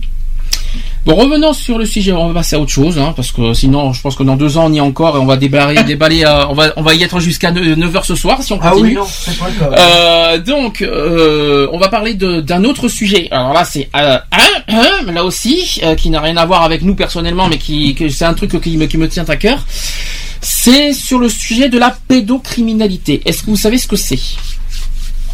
Bon, 1.03 1.15
revenons 1.15 1.51
sur 1.51 1.79
le 1.79 1.85
sujet, 1.85 2.11
on 2.11 2.27
va 2.27 2.33
passer 2.35 2.55
à 2.55 2.59
autre 2.59 2.69
chose, 2.71 2.99
hein, 2.99 3.11
parce 3.15 3.31
que 3.31 3.53
sinon, 3.55 3.91
je 3.91 4.01
pense 4.01 4.15
que 4.15 4.21
dans 4.21 4.35
deux 4.35 4.57
ans, 4.59 4.65
on 4.67 4.73
y 4.73 4.77
est 4.77 4.81
encore 4.81 5.17
et 5.17 5.19
on 5.19 5.25
va 5.25 5.35
déballer, 5.35 5.81
déballer, 5.87 6.23
euh, 6.23 6.45
on 6.47 6.53
va, 6.53 6.73
on 6.77 6.83
va 6.83 6.93
y 6.93 7.01
être 7.01 7.19
jusqu'à 7.19 7.51
9h 7.51 8.05
ce 8.05 8.13
soir 8.13 8.43
si 8.43 8.53
on 8.53 8.59
Ah 8.61 8.69
continue. 8.69 8.89
oui, 8.89 8.95
non, 8.95 9.07
c'est 9.09 9.35
pas 9.39 9.49
le 9.49 9.55
cas. 9.59 9.71
Euh, 9.79 10.37
donc, 10.37 10.83
euh, 10.83 11.67
on 11.71 11.79
va 11.79 11.89
parler 11.89 12.13
d'un 12.13 12.63
autre 12.65 12.87
sujet. 12.87 13.27
Alors 13.31 13.51
là, 13.53 13.65
c'est 13.65 13.89
euh, 13.95 14.19
un, 14.69 14.75
un, 15.07 15.11
là 15.11 15.23
aussi, 15.25 15.79
euh, 15.83 15.95
qui 15.95 16.11
n'a 16.11 16.21
rien 16.21 16.37
à 16.37 16.45
voir 16.45 16.61
avec 16.61 16.83
nous 16.83 16.93
personnellement, 16.93 17.47
mais 17.47 17.57
qui, 17.57 17.95
c'est 18.11 18.25
un 18.25 18.35
truc 18.35 18.61
qui 18.61 18.77
me, 18.77 18.85
qui 18.85 18.97
me 18.99 19.09
tient 19.09 19.25
à 19.27 19.35
cœur. 19.37 19.65
C'est 20.39 20.93
sur 20.93 21.17
le 21.17 21.29
sujet 21.29 21.67
de 21.69 21.79
la 21.79 21.95
pédocriminalité. 22.07 23.21
Est-ce 23.25 23.41
que 23.41 23.47
vous 23.47 23.57
savez 23.57 23.79
ce 23.79 23.87
que 23.87 23.95
c'est? 23.95 24.19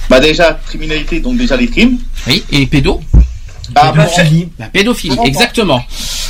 Bah 0.09 0.21
déjà, 0.21 0.57
criminalité, 0.65 1.19
donc 1.19 1.35
déjà 1.37 1.57
les 1.57 1.67
crimes. 1.67 1.97
Oui, 2.25 2.41
et 2.53 2.65
pédo 2.67 3.01
Bah, 3.71 3.91
bon, 3.95 4.03
Pédophilie. 4.03 4.49
La 4.59 4.67
pédophilie, 4.67 5.17
exactement. 5.25 5.83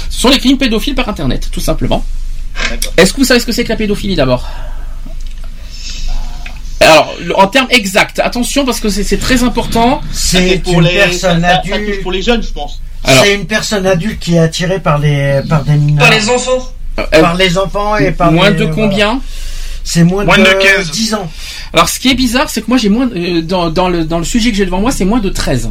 Ce 0.10 0.20
sont 0.22 0.30
les 0.30 0.40
crimes 0.40 0.58
pédophiles 0.58 0.96
par 0.96 1.08
Internet, 1.10 1.50
tout 1.52 1.60
simplement. 1.60 2.04
Est-ce 2.98 3.14
que 3.14 3.18
vous 3.20 3.26
savez 3.26 3.40
ce 3.40 3.46
que 3.46 3.52
c'est 3.52 3.64
que 3.64 3.70
la 3.70 3.76
pédophilie 3.76 4.16
d'abord? 4.16 4.48
Alors, 6.80 7.14
en 7.36 7.48
termes 7.48 7.68
exacts, 7.72 8.20
attention 8.20 8.64
parce 8.66 8.80
que 8.80 8.90
c'est 8.90 9.18
très 9.18 9.44
important. 9.44 10.02
C'est 10.12 10.60
pour 10.64 10.74
une 10.80 10.82
les, 10.88 10.94
personne 10.96 11.42
ça- 11.42 11.48
ça- 11.50 11.56
ça 11.56 11.62
touche 11.62 11.72
adulte. 11.74 12.02
pour 12.04 12.12
les 12.12 12.22
jeunes, 12.22 12.44
je 12.44 12.52
pense. 12.52 12.80
C'est 13.06 13.34
une 13.36 13.46
personne 13.46 13.86
adulte 13.86 14.20
qui 14.20 14.36
est 14.36 14.40
attirée 14.40 14.80
par 14.80 14.98
les 15.00 15.42
par 15.48 15.64
des 15.64 15.74
mineurs, 15.76 16.08
Par 16.08 16.12
les 16.18 16.30
enfants. 16.30 16.72
euh, 17.00 17.04
par 17.22 17.36
les 17.36 17.58
enfants 17.58 17.96
et 17.98 18.12
par 18.12 18.32
moins 18.32 18.50
les- 18.50 18.56
de 18.58 18.66
voilà. 18.66 18.76
combien? 18.76 19.22
C'est 19.84 20.04
moins, 20.04 20.26
Moins 20.26 20.38
de, 20.38 20.44
de 20.44 20.50
15. 20.78 20.92
10 20.92 21.14
ans. 21.14 21.32
Alors, 21.72 21.88
ce 21.88 21.98
qui 22.00 22.10
est 22.10 22.14
bizarre, 22.16 22.50
c'est 22.50 22.62
que 22.62 22.66
moi, 22.68 22.78
j'ai 22.78 22.90
moins 22.90 23.10
euh, 23.16 23.42
dans, 23.42 23.70
dans 23.70 23.88
le 23.88 24.04
dans 24.04 24.20
le 24.20 24.26
sujet 24.26 24.52
que 24.52 24.58
j'ai 24.58 24.66
devant 24.66 24.82
moi, 24.82 24.92
c'est 24.92 25.06
moins 25.06 25.20
de 25.20 25.30
13. 25.30 25.70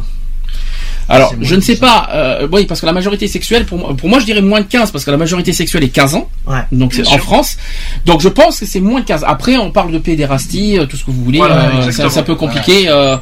Alors, 1.09 1.33
je 1.41 1.55
ne 1.55 1.61
sais 1.61 1.73
10 1.75 1.79
pas, 1.79 2.09
euh, 2.13 2.47
oui, 2.51 2.65
parce 2.65 2.81
que 2.81 2.85
la 2.85 2.91
majorité 2.93 3.27
sexuelle, 3.27 3.65
pour 3.65 3.77
moi, 3.77 3.95
pour 3.95 4.09
moi, 4.09 4.19
je 4.19 4.25
dirais 4.25 4.41
moins 4.41 4.59
de 4.61 4.65
15, 4.65 4.91
parce 4.91 5.05
que 5.05 5.11
la 5.11 5.17
majorité 5.17 5.53
sexuelle 5.53 5.83
est 5.83 5.89
15 5.89 6.15
ans, 6.15 6.29
Ouais. 6.45 6.59
donc 6.71 6.93
c'est 6.93 7.07
en. 7.07 7.17
France. 7.17 7.57
Donc, 8.05 8.21
je 8.21 8.29
pense 8.29 8.59
que 8.59 8.65
c'est 8.65 8.79
moins 8.81 8.99
de 8.99 9.05
15. 9.05 9.23
Après, 9.27 9.57
on 9.57 9.71
parle 9.71 9.91
de 9.91 9.99
pédérastie, 9.99 10.77
euh, 10.77 10.85
tout 10.85 10.97
ce 10.97 11.05
que 11.05 11.11
vous 11.11 11.23
voulez, 11.23 11.37
Voilà, 11.39 11.69
euh, 11.75 11.91
c'est 11.91 12.03
un 12.17 12.23
peu 12.23 12.35
compliqué. 12.35 12.85
euh, 12.89 13.17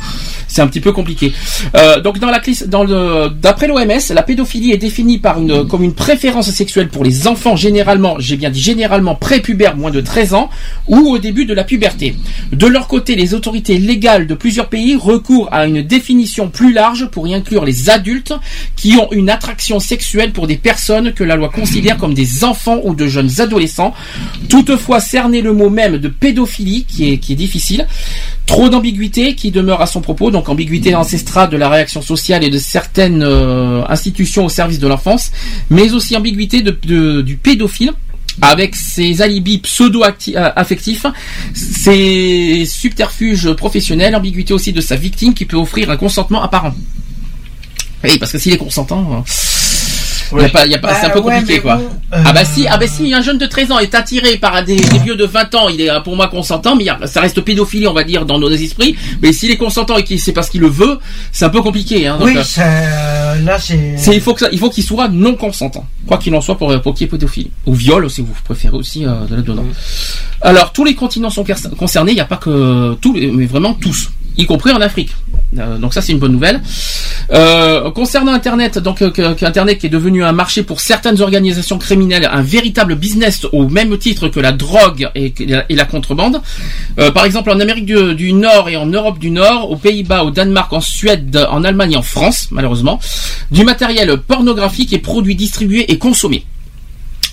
c'est 0.56 0.61
un 0.61 0.68
petit 0.68 0.80
peu 0.80 0.94
compliqué. 0.94 1.34
Euh, 1.76 1.99
donc 1.99 2.18
d'après 2.19 3.68
l'OMS, 3.68 4.14
la 4.14 4.23
pédophilie 4.23 4.72
est 4.72 4.77
définie 4.77 5.18
par 5.18 5.41
une 5.41 5.68
comme 5.68 5.84
une 5.84 5.94
préférence 5.94 6.49
sexuelle 6.49 6.88
pour 6.88 7.03
les 7.03 7.27
enfants 7.27 7.57
généralement, 7.57 8.15
j'ai 8.19 8.38
bien 8.38 8.49
dit 8.49 8.61
généralement 8.61 9.15
prépubères 9.15 9.76
moins 9.76 9.91
de 9.91 9.99
13 9.99 10.34
ans 10.34 10.49
ou 10.88 11.10
au 11.10 11.18
début 11.18 11.45
de 11.45 11.53
la 11.53 11.65
puberté. 11.65 12.15
De 12.53 12.68
leur 12.68 12.88
côté, 12.88 13.15
les 13.15 13.34
autorités 13.34 13.77
légales 13.77 14.27
de 14.27 14.34
plusieurs 14.34 14.69
pays 14.69 14.95
recourent 14.95 15.49
à 15.52 15.65
une 15.65 15.82
définition 15.82 16.48
plus 16.48 16.72
large 16.72 17.07
pour 17.07 17.27
y 17.27 17.34
inclure 17.34 17.65
les 17.65 17.90
adultes 17.90 18.34
qui 18.77 18.95
ont 18.95 19.11
une 19.11 19.30
attraction 19.30 19.82
sexuelle 19.82 20.32
pour 20.32 20.48
des 20.48 20.56
personnes 20.56 21.11
que 21.11 21.26
la 21.26 21.36
loi 21.36 21.49
considère 21.49 21.98
comme 21.98 22.14
des 22.14 22.45
enfants 22.45 22.80
ou 22.86 22.95
de 22.95 23.07
jeunes 23.07 23.41
adolescents. 23.41 23.94
Toutefois, 24.48 25.02
cerner 25.02 25.41
le 25.41 25.52
mot 25.52 25.69
même 25.69 25.98
de 25.98 26.07
pédophilie, 26.07 26.86
qui 26.86 27.11
est 27.11 27.36
difficile, 27.36 27.88
trop 28.45 28.69
d'ambiguïté 28.69 29.34
qui 29.35 29.49
demeure 29.51 29.81
à 29.81 29.88
son 29.88 30.01
propos, 30.01 30.30
donc 30.31 30.49
ambiguïté 30.49 30.93
ancestrale 30.95 31.49
de 31.49 31.57
la 31.57 31.67
réaction 31.69 32.01
sociale 32.01 32.43
et 32.43 32.49
de 32.49 32.57
certaines 32.59 33.23
euh, 33.23 33.81
institutions 33.89 34.45
au 34.45 34.49
service 34.49 34.80
de 34.80 34.88
l'enfance, 34.88 35.31
mais 35.69 35.93
aussi 35.93 36.15
ambiguïté 36.15 36.61
de- 36.61 36.77
de- 36.85 37.22
du 37.22 37.38
pédophile 37.38 37.91
avec 38.41 38.76
ses 38.76 39.22
alibis 39.22 39.59
pseudo-affectifs, 39.59 41.05
ses 41.53 42.65
subterfuges 42.67 43.53
professionnels, 43.53 44.15
ambiguïté 44.15 44.53
aussi 44.53 44.73
de 44.73 44.81
sa 44.81 44.95
victime 44.95 45.34
qui 45.34 45.45
peut 45.45 45.57
offrir 45.57 45.89
un 45.89 45.97
consentement 45.97 46.43
apparent. 46.43 46.73
Oui, 48.03 48.17
parce 48.19 48.31
que 48.34 48.38
s'il 48.38 48.53
est 48.53 48.57
consentant, 48.57 49.07
euh, 49.13 49.31
y 50.34 50.43
a 50.45 50.49
pas, 50.49 50.65
y 50.65 50.76
a 50.76 50.80
pas, 50.80 50.95
c'est 50.95 51.06
un 51.06 51.07
Bah 51.10 51.14
peu 51.15 51.22
compliqué 51.22 51.60
quoi. 51.60 51.76
bon, 51.77 51.89
Ah 52.11 52.34
bah 52.34 52.41
euh, 52.41 52.45
si, 52.45 52.68
ah 52.68 52.77
bah 52.77 52.88
si, 52.88 53.14
un 53.14 53.22
jeune 53.22 53.38
de 53.38 53.45
13 53.45 53.72
ans 53.72 53.80
est 53.80 53.93
attiré 53.95 54.38
par 54.38 54.64
des, 54.64 54.76
des 54.76 54.99
vieux 54.99 55.15
de 55.15 55.26
20 55.26 55.56
ans, 55.56 55.69
il 55.69 55.81
est 55.81 55.89
euh, 55.89 55.99
pour 56.02 56.15
moi 56.15 56.27
consentant, 56.27 56.76
mais 56.76 56.85
ça 57.06 57.22
reste 57.22 57.41
pédophilie 57.41 57.88
on 57.88 57.93
va 57.93 58.03
dire 58.03 58.26
dans 58.26 58.39
nos 58.39 58.49
esprits. 58.49 58.95
Mais 59.22 59.34
s'il 59.34 59.52
est 59.52 59.57
consentant 59.57 59.97
et 59.97 60.03
qu'il 60.03 60.19
c'est 60.19 60.31
parce 60.34 60.49
qu'il 60.49 60.61
le 60.61 60.68
veut, 60.69 60.99
c'est 61.31 61.45
un 61.45 61.49
peu 61.49 61.61
compliqué. 61.61 62.07
Hein, 62.07 62.18
donc, 62.18 62.27
Oui, 62.27 62.38
euh, 62.38 62.43
ça, 62.43 62.64
euh, 62.64 63.41
là 63.43 63.60
c'est. 63.60 63.95
il 64.14 64.22
faut 64.22 64.34
que 64.34 64.41
ça- 64.41 64.49
il 64.52 64.60
faut 64.60 64.69
qu'il 64.69 64.84
soit 64.84 65.07
non 65.10 65.35
consentant, 65.35 65.85
quoi 66.07 66.18
qu'il 66.18 66.34
en 66.35 66.41
soit 66.41 66.57
pour 66.57 66.80
pour 66.81 66.93
qu'il 66.93 67.06
y 67.06 67.07
ait 67.07 67.11
pédophilie 67.11 67.52
ou 67.65 67.73
viol 67.73 68.10
si 68.10 68.22
vous 68.22 68.34
préférez 68.43 68.76
aussi 68.77 69.06
euh, 69.06 69.26
de 69.30 69.35
là-dedans. 69.35 69.65
Alors 70.41 70.72
tous 70.73 70.84
les 70.84 70.95
continents 70.95 71.30
sont 71.30 71.43
cer- 71.43 71.69
concernés, 71.76 72.11
il 72.11 72.15
n'y 72.15 72.22
a 72.22 72.26
pas 72.26 72.38
que 72.38 72.93
tous, 73.02 73.14
les- 73.14 73.27
mais 73.27 73.45
vraiment 73.45 73.73
tous, 73.73 74.10
y 74.38 74.45
compris 74.45 74.72
en 74.72 74.82
Afrique. 74.82 75.12
Euh, 75.57 75.78
donc 75.78 75.94
ça 75.94 76.02
c'est 76.02 76.12
une 76.12 76.20
bonne 76.20 76.34
nouvelle. 76.34 76.62
Euh, 77.32 77.90
concernant 77.91 78.34
Internet, 78.34 78.78
donc 78.80 79.02
euh, 79.02 79.12
Internet 79.41 79.80
qui 79.80 79.88
est 79.88 79.90
devenu 79.90 80.24
un 80.24 80.32
marché 80.32 80.64
pour 80.64 80.80
certaines 80.80 81.22
organisations 81.22 81.78
criminelles, 81.78 82.28
un 82.32 82.41
véritable 82.41 82.95
business 82.95 83.45
au 83.52 83.68
même 83.68 83.98
titre 83.98 84.28
que 84.28 84.40
la 84.40 84.52
drogue 84.52 85.10
et, 85.16 85.34
la- 85.70 85.86
contrebande. 85.86 86.41
Par 87.14 87.26
exemple 87.26 87.52
en 87.52 87.60
Amérique 87.60 87.86
du, 87.86 88.16
du 88.16 88.34
Nord 88.34 88.70
et 88.70 88.76
en 88.76 88.88
Europe 88.88 89.20
du 89.20 89.30
Nord, 89.30 89.70
aux 89.70 89.76
Pays-Bas, 89.76 90.24
au 90.24 90.32
Danemark, 90.32 90.74
en 90.74 90.82
Suède, 90.82 91.48
en 91.52 91.64
Allemagne 91.64 91.94
et 91.94 91.98
en 91.98 92.02
France, 92.02 92.48
malheureusement, 92.49 92.99
du 93.52 93.64
matériel 93.64 94.18
pornographique 94.18 94.94
est 94.94 94.99
produit, 94.99 95.36
distribué 95.36 95.91
et 95.91 95.99
consommé. 95.99 96.44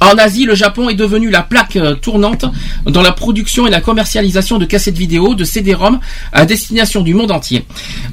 En 0.03 0.19
Asie, 0.19 0.47
le 0.47 0.57
Japon 0.57 0.89
est 0.89 0.97
devenu 0.97 1.31
la 1.31 1.43
plaque 1.43 1.77
euh, 1.77 1.95
tournante 1.95 2.45
dans 2.87 3.03
la 3.03 3.13
production 3.13 3.69
et 3.69 3.71
la 3.71 3.81
commercialisation 3.81 4.59
de 4.59 4.65
cassettes 4.65 4.99
vidéo, 4.99 5.37
de 5.37 5.45
CD-ROM 5.45 6.01
à 6.33 6.45
destination 6.45 7.03
du 7.03 7.15
monde 7.15 7.31
entier. 7.31 7.65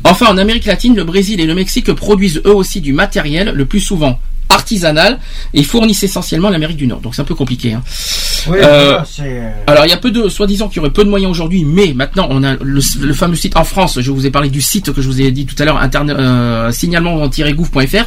Enfin, 0.04 0.28
en 0.28 0.38
Amérique 0.38 0.66
latine, 0.66 0.96
le 0.96 1.04
Brésil 1.04 1.42
et 1.42 1.48
le 1.48 1.56
Mexique 1.56 1.92
produisent 1.94 2.44
eux 2.46 2.54
aussi 2.54 2.80
du 2.80 2.94
matériel, 2.94 3.54
le 3.56 3.66
plus 3.66 3.80
souvent 3.80 4.20
artisanal, 4.50 5.20
et 5.54 5.64
fournissent 5.64 6.04
essentiellement 6.04 6.50
l'Amérique 6.50 6.78
du 6.78 6.88
Nord. 6.88 7.00
Donc 7.02 7.16
c'est 7.16 7.22
un 7.22 7.26
peu 7.26 7.36
compliqué. 7.36 7.74
hein. 7.74 7.84
Oui, 8.48 8.58
Euh, 8.62 9.00
euh, 9.20 9.52
alors 9.68 9.86
il 9.86 9.90
y 9.90 9.94
a 9.94 9.98
peu 9.98 10.12
de, 10.12 10.30
soi-disant 10.30 10.68
qu'il 10.70 10.78
y 10.78 10.80
aurait 10.80 10.92
peu 10.92 11.04
de 11.04 11.10
moyens 11.10 11.30
aujourd'hui, 11.32 11.66
mais 11.66 11.94
maintenant 11.94 12.28
on 12.30 12.42
a 12.44 12.54
le, 12.56 12.82
le 13.02 13.14
fameux 13.14 13.36
site 13.36 13.58
en 13.58 13.64
France. 13.64 14.00
Je 14.02 14.12
vous 14.12 14.26
ai 14.26 14.32
parlé 14.32 14.50
du 14.50 14.62
site 14.62 14.92
que 14.94 15.02
je 15.02 15.08
vous 15.08 15.22
ai 15.22 15.30
dit 15.32 15.46
tout 15.46 15.56
à 15.62 15.66
l'heure, 15.66 15.80
euh, 15.96 16.72
signalement-gouv.fr. 16.72 18.06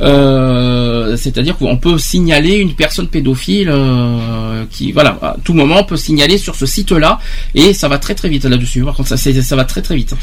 Euh, 0.00 1.16
C'est-à-dire 1.16 1.56
qu'on 1.56 1.76
peut 1.76 1.98
signaler 1.98 2.54
une 2.56 2.74
personne 2.74 3.08
pédophile 3.08 3.68
euh, 3.70 4.64
qui, 4.70 4.92
voilà, 4.92 5.18
à 5.22 5.36
tout 5.42 5.54
moment 5.54 5.76
on 5.80 5.84
peut 5.84 5.96
signaler 5.96 6.38
sur 6.38 6.54
ce 6.54 6.66
site-là 6.66 7.18
et 7.54 7.74
ça 7.74 7.88
va 7.88 7.98
très 7.98 8.14
très 8.14 8.28
vite 8.28 8.44
là-dessus. 8.44 8.82
Par 8.84 8.94
contre 8.94 9.08
ça, 9.08 9.16
ça 9.16 9.56
va 9.56 9.64
très 9.64 9.82
très 9.82 9.96
vite. 9.96 10.14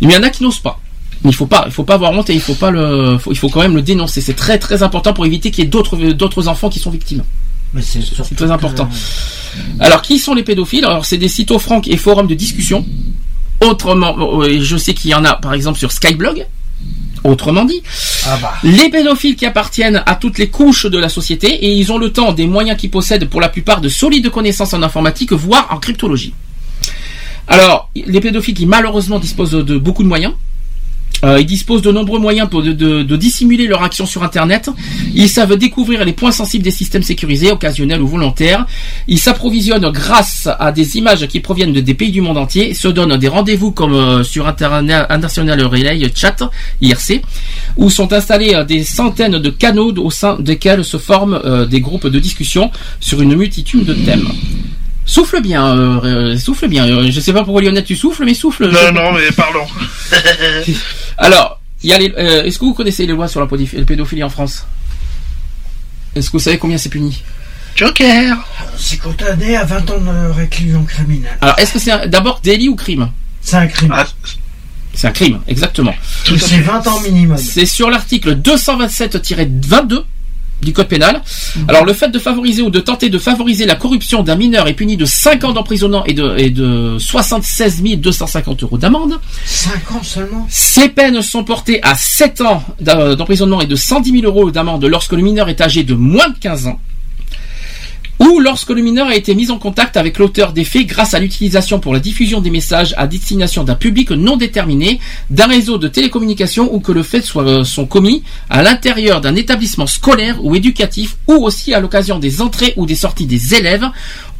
Il 0.00 0.10
y 0.10 0.16
en 0.16 0.22
a 0.22 0.30
qui 0.30 0.42
n'osent 0.42 0.60
pas. 0.60 0.78
Mais 1.24 1.30
il 1.30 1.34
faut 1.34 1.46
pas, 1.46 1.64
il 1.66 1.72
faut 1.72 1.84
pas 1.84 1.94
avoir 1.94 2.12
honte 2.12 2.30
et 2.30 2.34
il 2.34 2.40
faut 2.40 2.54
pas 2.54 2.70
le, 2.70 3.18
faut- 3.18 3.32
il 3.32 3.36
faut 3.38 3.48
quand 3.48 3.60
même 3.60 3.74
le 3.74 3.82
dénoncer. 3.82 4.20
C'est 4.20 4.34
très 4.36 4.58
très 4.58 4.82
important 4.82 5.12
pour 5.12 5.26
éviter 5.26 5.50
qu'il 5.50 5.64
y 5.64 5.66
ait 5.66 5.70
d'autres 5.70 5.96
d'autres 6.12 6.46
enfants 6.48 6.68
qui 6.70 6.78
sont 6.78 6.90
victimes. 6.90 7.24
c'est 7.80 8.00
très 8.36 8.46
que- 8.46 8.50
important. 8.50 8.88
Alors, 9.80 10.02
qui 10.02 10.18
sont 10.18 10.34
les 10.34 10.44
pédophiles? 10.44 10.84
Alors, 10.84 11.04
c'est 11.04 11.16
des 11.18 11.28
sites 11.28 11.56
francs 11.58 11.88
et 11.88 11.96
forums 11.96 12.26
de 12.28 12.34
discussion. 12.34 12.86
Autrement, 13.60 14.14
euh, 14.42 14.58
je 14.62 14.76
sais 14.76 14.94
qu'il 14.94 15.10
y 15.10 15.14
en 15.14 15.24
a, 15.24 15.34
par 15.34 15.52
exemple, 15.54 15.78
sur 15.78 15.90
Skyblog. 15.90 16.46
Autrement 17.24 17.64
dit, 17.64 17.82
Ah 18.26 18.38
bah. 18.40 18.54
les 18.62 18.88
pédophiles 18.90 19.34
qui 19.34 19.44
appartiennent 19.44 20.00
à 20.06 20.14
toutes 20.14 20.38
les 20.38 20.46
couches 20.48 20.86
de 20.86 20.98
la 20.98 21.08
société 21.08 21.48
et 21.48 21.72
ils 21.72 21.90
ont 21.90 21.98
le 21.98 22.12
temps 22.12 22.32
des 22.32 22.46
moyens 22.46 22.78
qu'ils 22.78 22.90
possèdent 22.92 23.28
pour 23.28 23.40
la 23.40 23.48
plupart 23.48 23.80
de 23.80 23.88
solides 23.88 24.30
connaissances 24.30 24.72
en 24.72 24.82
informatique, 24.84 25.32
voire 25.32 25.66
en 25.72 25.78
cryptologie. 25.78 26.32
Alors, 27.48 27.90
les 27.96 28.20
pédophiles 28.20 28.54
qui 28.54 28.66
malheureusement 28.66 29.18
disposent 29.18 29.50
de 29.50 29.78
beaucoup 29.78 30.04
de 30.04 30.08
moyens, 30.08 30.34
euh, 31.24 31.40
ils 31.40 31.46
disposent 31.46 31.82
de 31.82 31.90
nombreux 31.90 32.18
moyens 32.18 32.48
pour 32.48 32.62
de, 32.62 33.16
dissimuler 33.16 33.66
leur 33.66 33.82
action 33.82 34.06
sur 34.06 34.22
Internet. 34.22 34.70
Ils 35.14 35.28
savent 35.28 35.56
découvrir 35.56 36.04
les 36.04 36.12
points 36.12 36.32
sensibles 36.32 36.64
des 36.64 36.70
systèmes 36.70 37.02
sécurisés, 37.02 37.50
occasionnels 37.50 38.00
ou 38.00 38.06
volontaires. 38.06 38.66
Ils 39.08 39.18
s'approvisionnent 39.18 39.90
grâce 39.90 40.48
à 40.58 40.72
des 40.72 40.96
images 40.96 41.26
qui 41.26 41.40
proviennent 41.40 41.72
de 41.72 41.80
des 41.80 41.94
pays 41.94 42.10
du 42.10 42.20
monde 42.20 42.38
entier, 42.38 42.74
se 42.74 42.88
donnent 42.88 43.16
des 43.16 43.28
rendez-vous 43.28 43.72
comme 43.72 43.94
euh, 43.94 44.22
sur 44.22 44.46
Internet 44.46 45.06
International 45.08 45.64
Relay 45.64 46.10
Chat, 46.14 46.36
IRC, 46.80 47.22
où 47.76 47.90
sont 47.90 48.12
installés 48.12 48.54
euh, 48.54 48.64
des 48.64 48.84
centaines 48.84 49.38
de 49.38 49.50
canaux 49.50 49.92
au 49.96 50.10
sein 50.10 50.36
desquels 50.38 50.84
se 50.84 50.98
forment 50.98 51.40
des 51.68 51.80
groupes 51.80 52.06
de 52.06 52.18
discussion 52.18 52.70
sur 53.00 53.20
une 53.20 53.34
multitude 53.34 53.84
de 53.84 53.94
thèmes. 53.94 54.28
Souffle 55.08 55.40
bien, 55.40 55.66
euh, 55.74 56.00
euh, 56.04 56.38
souffle 56.38 56.68
bien. 56.68 56.86
Euh, 56.86 57.10
je 57.10 57.18
sais 57.18 57.32
pas 57.32 57.42
pourquoi 57.42 57.62
Lionel 57.62 57.82
tu 57.82 57.96
souffles, 57.96 58.26
mais 58.26 58.34
souffle. 58.34 58.68
Non, 58.68 58.92
non, 58.92 59.12
mais 59.12 59.30
parlons. 59.32 59.66
Alors, 61.18 61.60
il 61.82 61.88
y 61.88 61.94
a 61.94 61.98
les. 61.98 62.12
euh, 62.18 62.44
Est-ce 62.44 62.58
que 62.58 62.66
vous 62.66 62.74
connaissez 62.74 63.06
les 63.06 63.14
lois 63.14 63.26
sur 63.26 63.40
la 63.40 63.46
pédophilie, 63.46 64.22
en 64.22 64.28
France? 64.28 64.66
Est-ce 66.14 66.26
que 66.28 66.32
vous 66.32 66.42
savez 66.42 66.58
combien 66.58 66.76
c'est 66.76 66.90
puni? 66.90 67.22
Joker 67.74 68.36
C'est 68.76 68.98
condamné 68.98 69.56
à 69.56 69.64
20 69.64 69.90
ans 69.90 70.00
de 70.00 70.30
réclusion 70.32 70.84
criminelle. 70.84 71.38
Alors, 71.40 71.58
est-ce 71.58 71.72
que 71.72 71.78
c'est 71.78 72.06
d'abord 72.08 72.40
délit 72.42 72.68
ou 72.68 72.76
crime? 72.76 73.08
C'est 73.40 73.56
un 73.56 73.66
crime. 73.66 73.94
Ah, 73.96 74.04
C'est 74.92 75.06
un 75.06 75.12
crime, 75.12 75.40
exactement. 75.48 75.94
c'est 76.26 76.36
fait. 76.36 76.60
20 76.60 76.86
ans 76.86 77.00
minimum. 77.00 77.38
C'est 77.38 77.64
sur 77.66 77.88
l'article 77.88 78.36
227-22 78.36 80.02
du 80.62 80.72
code 80.72 80.88
pénal. 80.88 81.22
Alors 81.68 81.84
le 81.84 81.92
fait 81.92 82.08
de 82.08 82.18
favoriser 82.18 82.62
ou 82.62 82.70
de 82.70 82.80
tenter 82.80 83.10
de 83.10 83.18
favoriser 83.18 83.66
la 83.66 83.74
corruption 83.74 84.22
d'un 84.22 84.36
mineur 84.36 84.68
est 84.68 84.74
puni 84.74 84.96
de 84.96 85.04
5 85.04 85.44
ans 85.44 85.52
d'emprisonnement 85.52 86.04
et 86.04 86.14
de, 86.14 86.34
et 86.36 86.50
de 86.50 86.96
76 86.98 87.82
250 87.98 88.62
euros 88.62 88.78
d'amende. 88.78 89.18
5 89.44 89.92
ans 89.92 90.02
seulement? 90.02 90.46
Ces 90.50 90.88
peines 90.88 91.22
sont 91.22 91.44
portées 91.44 91.80
à 91.82 91.94
7 91.94 92.40
ans 92.40 92.62
d'emprisonnement 92.80 93.60
et 93.60 93.66
de 93.66 93.76
110 93.76 94.20
000 94.20 94.24
euros 94.24 94.50
d'amende 94.50 94.84
lorsque 94.84 95.12
le 95.12 95.22
mineur 95.22 95.48
est 95.48 95.60
âgé 95.60 95.84
de 95.84 95.94
moins 95.94 96.28
de 96.28 96.38
15 96.38 96.66
ans. 96.66 96.80
Ou 98.20 98.40
lorsque 98.40 98.70
le 98.70 98.82
mineur 98.82 99.06
a 99.06 99.14
été 99.14 99.34
mis 99.34 99.50
en 99.50 99.58
contact 99.58 99.96
avec 99.96 100.18
l'auteur 100.18 100.52
des 100.52 100.64
faits 100.64 100.86
grâce 100.86 101.14
à 101.14 101.20
l'utilisation 101.20 101.78
pour 101.78 101.92
la 101.92 102.00
diffusion 102.00 102.40
des 102.40 102.50
messages 102.50 102.94
à 102.96 103.06
destination 103.06 103.62
d'un 103.64 103.76
public 103.76 104.10
non 104.10 104.36
déterminé, 104.36 104.98
d'un 105.30 105.46
réseau 105.46 105.78
de 105.78 105.86
télécommunications 105.86 106.74
ou 106.74 106.80
que 106.80 106.92
le 106.92 107.02
fait 107.02 107.22
soit 107.22 107.44
euh, 107.44 107.64
sont 107.64 107.86
commis 107.86 108.22
à 108.50 108.62
l'intérieur 108.62 109.20
d'un 109.20 109.36
établissement 109.36 109.86
scolaire 109.86 110.44
ou 110.44 110.54
éducatif 110.56 111.16
ou 111.28 111.34
aussi 111.34 111.74
à 111.74 111.80
l'occasion 111.80 112.18
des 112.18 112.42
entrées 112.42 112.74
ou 112.76 112.86
des 112.86 112.96
sorties 112.96 113.26
des 113.26 113.54
élèves 113.54 113.88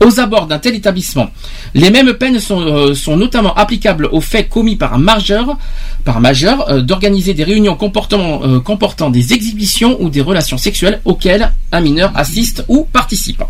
aux 0.05 0.21
abords 0.21 0.47
d'un 0.47 0.59
tel 0.59 0.75
établissement. 0.75 1.29
Les 1.75 1.91
mêmes 1.91 2.15
peines 2.15 2.41
sont, 2.41 2.61
euh, 2.61 2.95
sont 2.95 3.17
notamment 3.17 3.55
applicables 3.55 4.09
aux 4.13 4.21
faits 4.21 4.49
commis 4.49 4.77
par 4.77 4.95
un 4.95 4.99
majeur, 4.99 5.57
par 6.05 6.21
majeur 6.21 6.71
euh, 6.71 6.81
d'organiser 6.81 7.35
des 7.35 7.45
réunions 7.45 7.75
comportant, 7.75 8.43
euh, 8.45 8.61
comportant 8.61 9.11
des 9.11 9.33
exhibitions 9.33 10.01
ou 10.01 10.11
des 10.11 10.21
relations 10.21 10.59
sexuelles 10.59 11.01
auxquelles 11.05 11.53
un 11.73 11.81
mineur 11.81 12.13
assiste 12.15 12.65
ou 12.69 12.87
participe. 12.93 13.43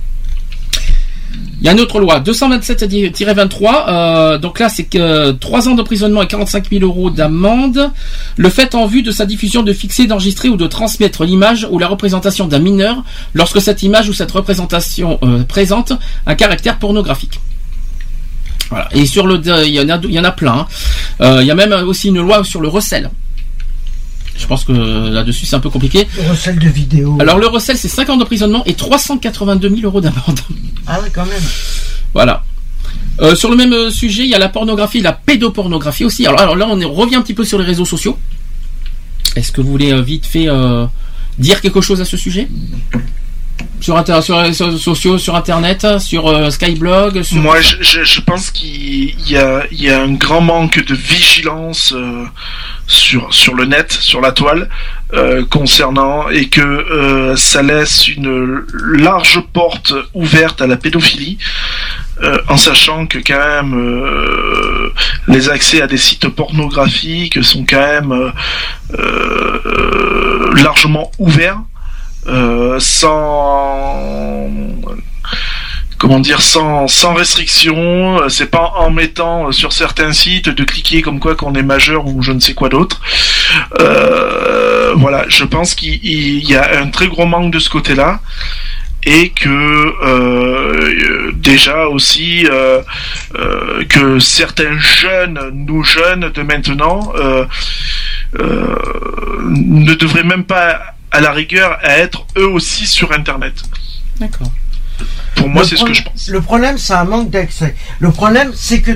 Il 1.61 1.67
y 1.67 1.69
a 1.69 1.73
une 1.73 1.81
autre 1.81 1.99
loi, 1.99 2.21
227-23. 2.21 3.89
euh, 3.89 4.39
donc 4.39 4.61
là, 4.61 4.69
c'est 4.69 4.85
que 4.85 5.33
3 5.33 5.69
ans 5.69 5.75
d'emprisonnement 5.75 6.23
et 6.23 6.29
45 6.29 6.71
000 6.71 6.85
euros 6.85 7.11
d'amende. 7.11 7.91
Le 8.37 8.49
fait 8.49 8.75
en 8.77 8.87
vue 8.87 9.03
de 9.03 9.11
sa 9.11 9.27
diffusion 9.27 9.63
de 9.65 9.73
fixer, 9.73 10.07
d'enregistrer 10.07 10.49
ou 10.49 10.57
de 10.57 10.67
transmettre 10.69 11.25
l'image 11.25 11.67
ou 11.71 11.79
la 11.81 11.89
représentation 11.89 12.47
d'un 12.47 12.61
mineur 12.61 13.03
lorsque 13.35 13.61
cette 13.61 13.83
image 13.83 14.09
ou 14.09 14.13
cette 14.13 14.31
représentation 14.31 15.19
euh, 15.25 15.43
présente 15.43 15.93
un 16.27 16.35
caractère 16.37 16.79
pornographique. 16.79 17.41
Voilà. 18.71 18.89
Et 18.93 19.07
sur 19.07 19.27
le, 19.27 19.41
il 19.67 19.73
y 19.75 19.81
en 19.81 19.89
a, 19.89 19.99
il 20.03 20.13
y 20.13 20.21
en 20.21 20.25
a 20.25 20.31
plein. 20.31 20.53
hein. 20.53 20.67
Euh, 21.21 21.39
il 21.41 21.47
y 21.47 21.51
a 21.51 21.55
même 21.55 21.73
aussi 21.73 22.09
une 22.09 22.21
loi 22.21 22.45
sur 22.45 22.61
le 22.61 22.69
recel. 22.69 23.11
Je 24.39 24.47
pense 24.47 24.65
que 24.65 24.73
là-dessus 24.73 25.45
c'est 25.45 25.57
un 25.57 25.61
peu 25.61 25.69
compliqué. 25.71 26.07
Le 26.17 26.31
recel 26.31 26.59
de 26.59 26.69
vidéo. 26.69 27.19
Alors 27.21 27.39
le 27.39 27.49
recel 27.49 27.77
c'est 27.77 27.89
5 27.89 28.09
ans 28.11 28.17
d'emprisonnement 28.17 28.63
et 28.65 28.75
382 28.75 29.69
000 29.69 29.81
euros 29.83 30.01
d'amende. 30.01 30.41
Ah 30.87 31.01
ouais, 31.01 31.11
quand 31.13 31.27
même. 31.27 31.43
Voilà. 32.15 32.45
Euh, 33.21 33.35
sur 33.35 33.51
le 33.51 33.57
même 33.57 33.73
euh, 33.73 33.91
sujet, 33.91 34.23
il 34.23 34.31
y 34.31 34.35
a 34.35 34.39
la 34.39 34.49
pornographie, 34.49 35.01
la 35.01 35.13
pédopornographie 35.13 36.05
aussi. 36.05 36.25
Alors, 36.27 36.41
alors 36.41 36.57
là, 36.57 36.67
on 36.69 36.93
revient 36.93 37.17
un 37.17 37.23
petit 37.23 37.35
peu 37.35 37.45
sur 37.45 37.59
les 37.59 37.65
réseaux 37.65 37.85
sociaux. 37.85 38.17
Est-ce 39.37 39.53
que 39.53 39.61
vous 39.61 39.71
voulez 39.71 39.93
euh, 39.93 40.03
vite 40.03 40.27
fait 40.27 40.49
euh, 40.49 40.87
dire 41.39 41.61
quelque 41.61 41.81
chose 41.81 42.01
à 42.01 42.05
ce 42.05 42.17
sujet? 42.17 42.49
Sur, 43.81 43.97
inter- 43.97 44.21
sur 44.23 44.37
les 44.37 44.49
réseaux 44.49 44.77
sociaux, 44.77 45.19
sur 45.19 45.37
Internet, 45.37 45.87
sur 46.01 46.27
euh, 46.27 46.51
Skyblog 46.51 47.23
sur... 47.23 47.41
Moi, 47.41 47.61
je, 47.61 48.03
je, 48.05 48.21
pense 48.21 48.51
qu'il 48.51 49.15
y 49.31 49.37
a, 49.37 49.63
y 49.71 49.89
a 49.89 50.01
un 50.03 50.13
grand 50.13 50.41
manque 50.41 50.85
de 50.85 50.95
vigilance 50.95 51.93
euh, 51.97 52.25
sur, 52.87 53.33
sur 53.33 53.55
le 53.55 53.65
net, 53.67 53.93
sur 53.93 54.21
la 54.21 54.33
toile, 54.33 54.69
euh, 55.15 55.45
concernant, 55.49 56.29
et 56.29 56.49
que 56.49 56.61
euh, 56.61 57.37
ça 57.37 57.63
laisse 57.63 58.09
une 58.09 58.63
large 58.95 59.41
porte 59.53 59.95
ouverte 60.15 60.61
à 60.61 60.67
la 60.67 60.77
pédophilie, 60.77 61.39
en 62.49 62.57
sachant 62.57 63.07
que 63.07 63.19
quand 63.19 63.39
même 63.63 64.91
les 65.29 65.49
accès 65.51 65.81
à 65.81 65.87
des 65.87 65.97
sites 65.97 66.27
pornographiques 66.27 67.45
sont 67.45 67.65
quand 67.65 67.77
même 67.79 68.33
largement 70.57 71.13
ouverts. 71.21 71.61
Euh, 72.29 72.79
sans 72.79 74.49
comment 75.97 76.21
dire 76.21 76.43
sans, 76.43 76.87
sans 76.87 77.15
restriction 77.15 78.21
euh, 78.21 78.29
c'est 78.29 78.51
pas 78.51 78.75
en 78.77 78.91
mettant 78.91 79.51
sur 79.51 79.73
certains 79.73 80.13
sites 80.13 80.49
de 80.49 80.63
cliquer 80.63 81.03
comme 81.03 81.19
quoi 81.19 81.35
qu'on 81.35 81.55
est 81.55 81.63
majeur 81.63 82.07
ou 82.07 82.23
je 82.23 82.33
ne 82.33 82.41
sais 82.41 82.55
quoi 82.55 82.69
d'autre. 82.69 83.01
Euh, 83.81 84.93
voilà 84.97 85.25
je 85.29 85.45
pense 85.45 85.75
qu'il 85.75 85.99
il 86.05 86.49
y 86.49 86.55
a 86.55 86.81
un 86.81 86.89
très 86.89 87.09
gros 87.09 87.27
manque 87.27 87.53
de 87.53 87.59
ce 87.59 87.71
côté 87.71 87.95
là 87.95 88.21
et 89.05 89.31
que 89.31 91.33
déjà 91.33 91.87
aussi 91.87 92.47
que 93.89 94.19
certains 94.19 94.77
jeunes, 94.79 95.39
nous 95.55 95.85
jeunes 95.85 96.31
de 96.35 96.43
maintenant, 96.43 97.13
ne 98.35 99.95
devraient 99.95 100.25
même 100.25 100.45
pas 100.45 100.98
à 101.11 101.21
la 101.21 101.33
rigueur 101.33 101.79
à 101.83 101.99
être 101.99 102.27
eux 102.37 102.49
aussi 102.49 102.87
sur 102.87 103.13
Internet. 103.13 103.55
D'accord. 104.21 104.51
Pour 105.37 105.49
moi, 105.49 105.65
c'est 105.65 105.77
ce 105.77 105.85
que 105.85 105.93
je 105.93 106.03
pense. 106.03 106.29
Le 106.29 106.41
problème, 106.41 106.79
c'est 106.79 106.95
un 106.95 107.05
manque 107.05 107.31
d'accès. 107.31 107.75
Le 108.01 108.11
problème, 108.11 108.53
c'est 108.55 108.81
que 108.81 108.93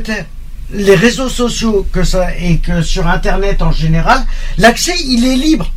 les 0.73 0.95
réseaux 0.95 1.29
sociaux 1.29 1.87
que 1.93 2.03
ça 2.03 2.35
et 2.37 2.59
que 2.59 2.83
sur 2.83 3.07
Internet 3.07 3.63
en 3.63 3.73
général, 3.73 4.25
l'accès 4.59 4.95
il 5.05 5.27
est 5.27 5.37
libre. 5.37 5.71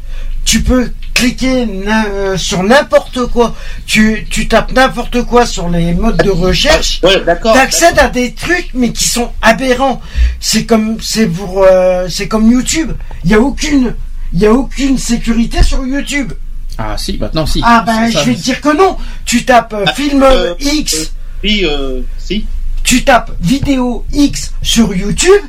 Tu 0.45 0.61
peux 0.61 0.91
cliquer 1.13 1.67
euh, 1.87 2.37
sur 2.37 2.61
n'importe 2.61 3.25
quoi. 3.27 3.55
Tu, 3.87 4.27
tu 4.29 4.47
tapes 4.47 4.73
n'importe 4.73 5.23
quoi 5.23 5.45
sur 5.45 5.69
les 5.69 5.93
modes 5.93 6.21
de 6.23 6.29
recherche. 6.29 7.01
Ouais, 7.03 7.19
d'accord. 7.25 7.53
T'accèdes 7.53 7.97
à 7.97 8.09
des 8.09 8.33
trucs 8.33 8.69
mais 8.73 8.91
qui 8.91 9.07
sont 9.07 9.31
aberrants. 9.41 10.01
C'est 10.39 10.65
comme 10.65 10.97
c'est 11.01 11.27
pour 11.27 11.63
euh, 11.63 12.07
c'est 12.09 12.27
comme 12.27 12.51
YouTube. 12.51 12.91
Il 13.23 13.31
y 13.31 13.33
a 13.33 13.39
aucune 13.39 13.95
il 14.35 14.41
y 14.41 14.45
a 14.45 14.53
aucune 14.53 14.97
sécurité 14.97 15.63
sur 15.63 15.85
YouTube. 15.85 16.33
Ah 16.77 16.97
si, 16.97 17.17
maintenant 17.17 17.45
si. 17.45 17.61
Ah 17.63 17.83
ben 17.85 18.11
Ça- 18.11 18.19
je 18.21 18.29
vais 18.29 18.35
te 18.35 18.41
dire 18.41 18.59
que 18.61 18.75
non. 18.77 18.97
Tu 19.23 19.45
tapes 19.45 19.73
euh, 19.73 19.85
film 19.95 20.21
euh, 20.23 20.53
X. 20.59 21.13
Oui, 21.43 21.61
euh, 21.63 22.01
si. 22.17 22.45
tu 22.83 23.03
tapes 23.03 23.31
vidéo 23.39 24.05
X 24.11 24.53
sur 24.61 24.93
YouTube 24.93 25.41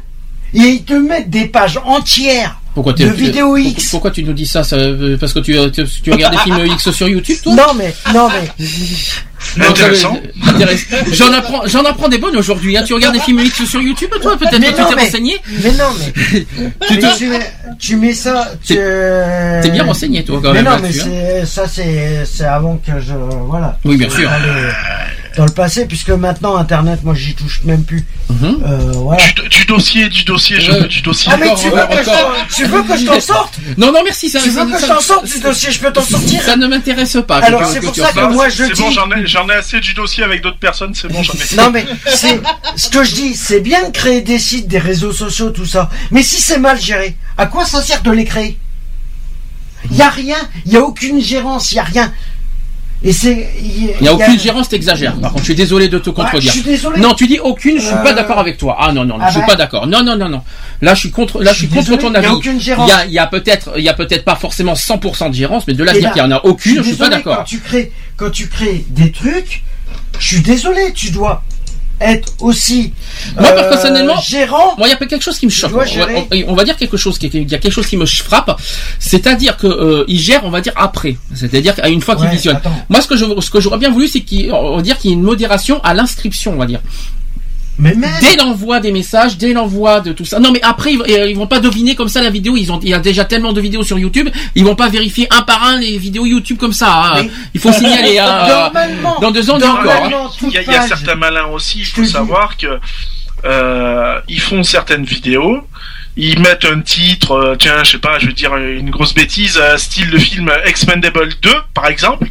et 0.55 0.59
ils 0.61 0.85
te 0.85 0.93
mettent 0.95 1.29
des 1.31 1.47
pages 1.47 1.79
entières 1.85 2.61
Pourquoi, 2.77 2.93
de 2.93 3.07
vidéo 3.07 3.57
X. 3.57 3.89
pourquoi 3.90 4.11
tu 4.11 4.23
nous 4.23 4.35
dis 4.35 4.44
ça, 4.47 4.62
ça, 4.62 4.77
euh, 4.77 5.16
Parce 5.19 5.32
que 5.32 5.39
tu, 5.39 5.57
tu, 5.73 5.82
tu 6.03 6.12
regardes 6.12 6.35
des 6.35 6.40
films 6.40 6.66
X 6.66 6.90
sur 6.90 7.09
YouTube, 7.09 7.39
toi 7.43 7.55
Non 7.55 7.73
mais 7.74 7.94
non 8.12 8.28
mais 8.28 8.66
Intéressant. 9.66 10.15
euh. 10.16 10.77
J'en 11.12 11.32
apprends, 11.32 11.62
j'en 11.66 11.85
apprends 11.86 12.09
des 12.09 12.19
bonnes 12.19 12.36
aujourd'hui. 12.36 12.77
hein. 12.77 12.82
Tu 12.86 12.93
regardes 12.93 13.15
des 13.15 13.20
films 13.20 13.40
X 13.40 13.65
sur 13.65 13.81
YouTube, 13.81 14.11
toi 14.20 14.36
Peut-être 14.36 14.51
que 14.61 14.74
tu 14.74 14.82
non, 14.82 14.89
t'es 14.89 14.94
mais- 14.97 15.03
renseigné 15.05 15.36
mais 15.62 15.73
non 15.73 15.85
mais, 15.98 16.12
Tu 16.89 16.94
mais 17.01 17.15
tu, 17.16 17.27
mets, 17.28 17.53
tu 17.78 17.97
mets 17.97 18.12
ça 18.12 18.53
tu 18.62 18.74
T'es 18.74 19.70
bien 19.70 19.85
renseigné, 19.85 20.23
toi, 20.23 20.39
quand 20.43 20.53
mais 20.53 20.62
même. 20.62 20.73
non 20.74 20.78
mais 20.82 20.89
hein. 21.01 21.03
c'est 21.40 21.47
ça 21.47 21.66
c'est 21.66 22.24
c'est 22.27 22.44
avant 22.44 22.77
que 22.77 22.93
je 23.01 23.15
voilà 23.47 23.78
Oui, 23.86 23.97
bien 23.97 24.11
sûr. 24.11 24.28
Dans 25.37 25.45
le 25.45 25.53
passé 25.53 25.87
puisque 25.87 26.11
maintenant 26.11 26.57
internet 26.57 27.01
moi 27.05 27.15
j'y 27.15 27.35
touche 27.35 27.61
même 27.65 27.85
plus. 27.85 28.05
Euh, 28.43 28.93
voilà 28.95 29.23
Du, 29.37 29.49
du 29.49 29.65
dossier, 29.67 30.09
du 30.09 30.25
dossier, 30.25 30.59
je 30.61 30.73
veux 30.73 30.89
du 30.89 31.01
dossier. 31.03 31.31
ah 31.33 31.37
mais 31.37 31.49
Encore, 31.49 31.61
tu 31.63 31.71
veux, 31.71 31.87
que 31.87 32.05
je, 32.05 32.55
tu 32.55 32.65
veux 32.67 32.83
que 32.83 32.97
je 32.97 33.07
t'en 33.07 33.21
sorte? 33.21 33.55
Non, 33.79 33.93
non, 33.93 34.01
merci. 34.05 34.29
Ça, 34.31 34.41
tu 34.41 34.51
veux 34.51 34.61
ça- 34.61 34.67
que 34.67 34.81
je 34.83 34.87
t'en 34.87 35.01
sorte 35.01 35.27
du 35.27 35.39
dossier 35.41 35.71
je 35.71 35.79
peux 35.81 35.93
t'en 35.93 36.03
sortir? 36.03 36.43
Ça 36.43 36.57
ne 36.57 36.67
m'intéresse 36.67 37.17
pas. 37.27 37.39
Alors, 37.39 37.65
c'est 37.67 37.81
pour 37.81 37.95
ça 37.95 38.13
que 38.13 38.33
moi, 38.33 38.49
je 38.49 38.65
c'est 38.65 38.81
bon, 38.81 38.89
dis- 38.89 38.95
j'en 38.95 39.11
ai, 39.13 39.27
j'en 39.27 39.49
ai 39.49 39.55
assez 39.55 39.81
du 39.81 39.95
dossier 39.95 40.25
avec 40.25 40.43
d'autres 40.43 40.59
personnes, 40.59 40.95
c'est 40.95 41.09
bon, 41.09 41.23
j'en 41.23 41.33
ai. 41.35 41.57
Non 41.57 41.71
mais 41.71 41.87
c'est 42.07 42.41
ce 42.77 42.89
que 42.89 43.05
je 43.05 43.15
dis, 43.15 43.35
c'est 43.35 43.61
bien 43.61 43.87
de 43.89 43.93
créer 43.93 44.23
des 44.23 44.39
sites, 44.39 44.69
des 44.69 44.79
réseaux 44.79 45.13
sociaux, 45.13 45.51
tout 45.51 45.67
ça. 45.67 45.91
Mais 46.11 46.23
si 46.23 46.41
c'est 46.41 46.59
mal 46.59 46.81
géré, 46.81 47.17
à 47.39 47.47
quoi 47.47 47.65
ça 47.65 47.83
sert 47.83 48.03
de 48.03 48.11
les 48.11 48.25
créer? 48.25 48.59
Il 49.91 49.97
y 49.97 50.03
a 50.03 50.11
rien, 50.11 50.37
il 50.65 50.73
y 50.73 50.77
a 50.77 50.81
aucune 50.81 51.21
gérance, 51.21 51.71
il 51.73 51.77
y 51.77 51.79
a 51.79 51.85
rien. 51.85 52.13
Et 53.02 53.12
c'est 53.12 53.48
Il 53.62 53.94
n'y 54.02 54.09
a 54.09 54.14
aucune 54.14 54.39
gérance, 54.40 54.68
t'exagères. 54.68 55.14
Par 55.16 55.31
contre, 55.31 55.43
je 55.43 55.48
suis 55.48 55.55
désolé 55.55 55.89
de 55.89 55.98
te 55.98 56.10
contredire. 56.10 56.51
je 56.51 56.59
suis 56.59 56.62
désolé. 56.66 57.01
Non, 57.01 57.14
tu 57.14 57.27
dis 57.27 57.39
aucune, 57.39 57.77
je 57.78 57.85
suis 57.86 57.94
pas 57.97 58.12
Euh, 58.12 58.14
d'accord 58.14 58.39
avec 58.39 58.56
toi. 58.56 58.77
Ah 58.81 58.93
non, 58.93 59.05
non, 59.05 59.18
non, 59.18 59.24
ah 59.24 59.27
je 59.28 59.32
suis 59.32 59.40
ben. 59.40 59.47
pas 59.47 59.56
d'accord. 59.56 59.86
Non, 59.86 60.02
non, 60.02 60.16
non, 60.16 60.28
non. 60.28 60.43
Là, 60.81 60.94
je 60.94 61.01
suis 61.01 61.10
contre, 61.10 61.43
là, 61.43 61.52
je 61.52 61.59
suis 61.59 61.66
suis 61.66 61.74
contre 61.77 61.97
ton 61.98 62.09
il 62.09 62.14
y 62.14 62.16
a 62.16 62.18
avis. 62.20 62.28
aucune 62.28 62.60
gérance. 62.60 62.90
Il 63.06 63.12
y 63.12 63.18
a, 63.18 63.27
peut-être, 63.27 63.73
il 63.77 63.85
y 63.85 63.89
a 63.89 63.94
peut-être 63.94 64.24
pas 64.24 64.35
forcément 64.36 64.73
100% 64.73 65.28
de 65.31 65.35
gérance, 65.35 65.64
mais 65.68 65.74
de 65.74 65.85
là 65.85 65.94
Et 65.94 66.01
dire 66.01 66.09
là, 66.09 66.12
qu'il 66.14 66.23
y 66.23 66.24
en 66.24 66.31
a 66.32 66.40
aucune, 66.44 66.77
je 66.77 66.82
suis 66.82 66.94
pas 66.97 67.09
désolé, 67.09 67.23
Quand 67.23 67.31
d'accord. 67.31 67.44
tu 67.44 67.59
crées, 67.60 67.93
quand 68.16 68.31
tu 68.31 68.48
crées 68.48 68.85
des 68.89 69.12
trucs, 69.12 69.62
je 70.18 70.27
suis 70.27 70.40
désolé, 70.40 70.93
tu 70.94 71.10
dois 71.10 71.43
être 72.01 72.32
aussi 72.40 72.93
Moi, 73.39 73.48
euh, 73.51 73.68
personnellement, 73.70 74.20
gérant. 74.20 74.74
Moi, 74.77 74.89
il 74.89 74.90
y 74.90 74.93
a 74.93 74.97
quelque 74.97 75.23
chose 75.23 75.39
qui 75.39 75.47
me 75.47 75.51
choque. 75.51 75.73
On 75.73 75.78
va, 75.78 75.85
on- 76.60 76.62
dire 76.64 76.77
quelque 76.77 76.97
chose 76.97 77.18
qui, 77.18 77.27
il 77.32 77.51
y 77.51 77.55
a 77.55 77.59
quelque 77.59 77.73
chose 77.73 77.86
qui 77.86 77.97
me 77.97 78.05
frappe, 78.06 78.60
c'est-à-dire 78.98 79.56
que 79.56 79.66
euh, 79.66 80.05
il 80.09 80.20
gère, 80.20 80.44
on 80.44 80.51
va 80.51 80.60
dire 80.60 80.73
après, 80.77 81.16
c'est-à-dire 81.35 81.74
qu'à 81.74 81.89
une 81.89 82.01
fois 82.02 82.16
qu'il 82.16 82.24
Ouais, 82.27 82.32
visionne. 82.32 82.56
attends. 82.56 82.73
Moi, 82.89 83.01
ce 83.01 83.06
que 83.06 83.16
je, 83.16 83.24
ce 83.40 83.51
que 83.51 83.60
j'aurais 83.60 83.78
bien 83.78 83.90
voulu, 83.90 84.09
c'est 84.09 84.20
qu'il, 84.20 84.52
on 84.52 84.77
va 84.77 84.82
dire 84.82 84.98
qu'il 84.98 85.10
y 85.10 85.12
ait 85.12 85.16
une 85.16 85.23
modération 85.23 85.81
à 85.82 85.94
l'inscription, 85.94 86.52
on 86.55 86.59
va 86.59 86.66
dire. 86.66 86.81
Mais 87.78 87.94
même, 87.94 88.11
Dès 88.23 88.36
l'envoi 88.36 88.81
des 88.81 88.90
messages, 88.90 89.36
dès 89.36 89.53
l'envoi 89.53 90.01
de 90.01 90.12
tout 90.12 90.24
ça. 90.24 90.39
Non, 90.39 90.51
mais 90.51 90.61
après, 90.62 90.94
ils, 90.94 91.01
euh, 91.03 91.28
ils 91.28 91.36
vont 91.36 91.47
pas 91.47 91.61
deviner 91.61 91.94
comme 91.94 92.09
ça 92.09 92.23
la 92.23 92.31
vidéo. 92.31 92.57
Ils 92.57 92.73
ont, 92.73 92.81
il 92.82 92.89
y 92.89 92.94
a 92.94 92.98
déjà 92.98 93.24
tellement 93.27 93.53
de 93.53 93.61
vidéos 93.61 93.82
sur 93.82 93.98
YouTube. 93.98 94.31
Ils 94.55 94.65
vont 94.65 94.74
pas 94.74 94.89
vérifier 94.89 95.27
un 95.31 95.43
par 95.43 95.62
un 95.62 95.78
les 95.78 95.98
vidéos 95.98 96.24
YouTube 96.24 96.57
comme 96.59 96.73
ça. 96.73 96.90
hein. 96.90 97.23
Mais- 97.23 97.31
Il 97.55 97.61
faut 97.61 97.73
signaler. 97.81 98.19
hein. 98.19 98.47
Normalement, 98.48 99.19
Dans 99.20 99.31
deux 99.31 99.51
ans, 99.51 99.57
encore. 99.57 99.93
hein. 99.93 100.31
Il 100.43 100.53
y 100.53 100.59
a, 100.59 100.62
il 100.62 100.69
y 100.69 100.74
a 100.74 100.78
page- 100.81 100.89
certains 100.89 101.16
malins 101.16 101.47
aussi, 101.47 101.81
il 101.81 101.85
faut 101.86 102.05
savoir 102.05 102.57
que 102.57 102.78
euh, 103.44 104.19
ils 104.28 104.40
font 104.40 104.62
certaines 104.62 105.05
vidéos, 105.05 105.62
ils 106.18 106.38
mettent 106.40 106.64
un 106.64 106.80
titre, 106.80 107.32
euh, 107.32 107.56
tiens, 107.59 107.84
je 107.84 107.93
sais 107.93 107.98
pas, 107.98 108.18
je 108.18 108.26
vais 108.26 108.32
dire 108.32 108.56
une 108.56 108.90
grosse 108.90 109.12
bêtise, 109.14 109.59
euh, 109.60 109.76
style 109.76 110.09
le 110.10 110.18
film 110.18 110.51
Expendable 110.64 111.28
2, 111.43 111.51
par 111.74 111.86
exemple, 111.88 112.26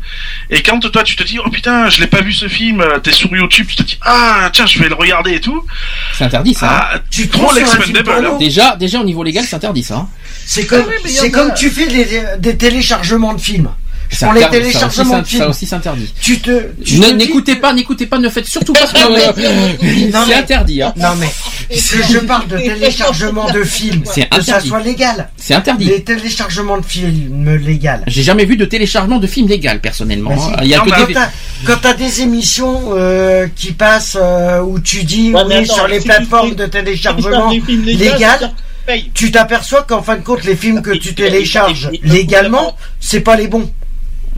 et 0.50 0.64
quand 0.64 0.80
toi 0.80 1.04
tu 1.04 1.16
te 1.16 1.24
dis, 1.24 1.38
oh 1.40 1.50
putain, 1.50 1.90
je 1.90 2.02
l'ai 2.02 2.08
pas 2.08 2.22
vu 2.22 2.34
ce 2.34 2.48
film, 2.48 2.82
euh, 2.82 2.98
t'es 3.00 3.12
sur 3.12 3.32
YouTube, 3.36 3.68
tu 3.70 3.76
te 3.76 3.84
dis, 3.84 3.98
ah 4.02 4.50
tiens, 4.52 4.66
je 4.66 4.80
vais 4.80 4.90
le 4.90 4.96
regarder 4.96 5.34
et 5.36 5.40
tout, 5.40 5.64
C'est 6.18 6.24
interdit 6.24 6.54
ça. 6.56 6.68
hein. 6.68 6.88
ah, 6.96 7.00
Tu 7.12 7.28
sur 7.30 7.44
un 7.50 7.54
film 7.54 7.96
l'Expendable, 7.96 8.26
hein. 8.26 8.38
Déjà, 8.40 8.76
déjà 8.76 9.00
au 9.00 9.04
niveau 9.04 9.24
légal, 9.24 9.46
c'est 9.48 9.56
interdit 9.56 9.84
ça. 9.84 9.96
hein. 9.98 10.10
C'est 10.48 10.66
comme, 10.66 10.86
Ah 10.88 11.08
c'est 11.08 11.32
comme 11.32 11.54
tu 11.54 11.70
fais 11.70 11.88
des, 11.88 12.24
des 12.40 12.58
téléchargements 12.58 13.34
de 13.34 13.42
films. 13.42 13.70
Pour 14.20 14.34
les 14.34 14.48
téléchargements 14.50 15.12
ça- 15.16 15.22
de 15.22 15.28
films. 15.28 15.42
Ça 15.42 15.50
aussi, 15.50 15.66
c'est 15.66 15.76
interdit. 15.76 16.14
Tu 16.22 16.40
te, 16.40 16.52
tu 16.84 17.00
Ne- 17.00 17.06
te 17.06 17.10
dis- 17.12 17.16
N'écoutez 17.16 17.56
pas, 17.56 17.74
n'écoutez 17.74 18.06
pas, 18.06 18.18
ne 18.18 18.30
faites 18.30 18.46
surtout 18.48 18.74
pas 18.74 18.86
ce 18.88 18.94
que 18.94 20.12
Non, 20.12 20.20
c'est 20.26 20.28
mais- 20.28 20.34
interdit. 20.36 20.82
Hein. 20.82 20.94
Non 20.98 21.16
mais, 21.20 21.30
si 21.76 21.96
je 22.12 22.20
parle 22.20 22.48
de 22.48 22.58
téléchargement 22.58 23.50
de 23.52 23.64
films, 23.64 24.04
C'est 24.06 24.30
que 24.30 24.42
ça 24.42 24.60
soit 24.60 24.80
légal. 24.82 25.30
C'est 25.38 25.54
interdit. 25.54 25.86
Les 25.86 26.04
téléchargements 26.04 26.78
de 26.78 26.86
films 26.86 27.56
légal. 27.58 28.04
J'ai 28.08 28.24
jamais 28.24 28.46
vu 28.46 28.56
de 28.58 28.66
téléchargement 28.66 29.18
de 29.18 29.28
film 29.28 29.48
légal 29.48 29.82
personnellement. 29.82 30.36
Bah, 30.36 30.52
hein. 30.56 30.60
Il 30.64 30.70
y 30.70 30.76
a 30.76 30.78
Non, 30.80 30.84
que 30.86 30.90
mais 31.08 31.16
Quand 31.66 31.78
t'as, 31.82 31.94
des 31.94 32.22
émissions 32.22 32.90
euh, 32.94 33.48
qui 33.56 33.72
passent 33.72 34.18
euh, 34.20 34.60
où 34.62 34.80
tu 34.80 35.04
dis 35.04 35.32
oui 35.34 35.54
attends, 35.64 35.74
sur 35.74 35.88
les 35.88 36.00
plateformes 36.00 36.54
de 36.56 36.66
téléchargement 36.66 37.50
films 37.50 37.84
légal, 37.86 38.52
tu 39.14 39.32
t'aperçois 39.32 39.84
qu'en 39.84 40.02
fin 40.04 40.16
de 40.18 40.22
compte 40.24 40.44
les 40.44 40.56
films 40.56 40.82
que 40.82 40.92
Et- 40.92 41.00
tu 41.00 41.16
télécharges 41.16 41.90
légalement, 42.04 42.76
c'est 43.00 43.22
pas 43.22 43.36
les 43.36 43.48
bons. 43.48 43.70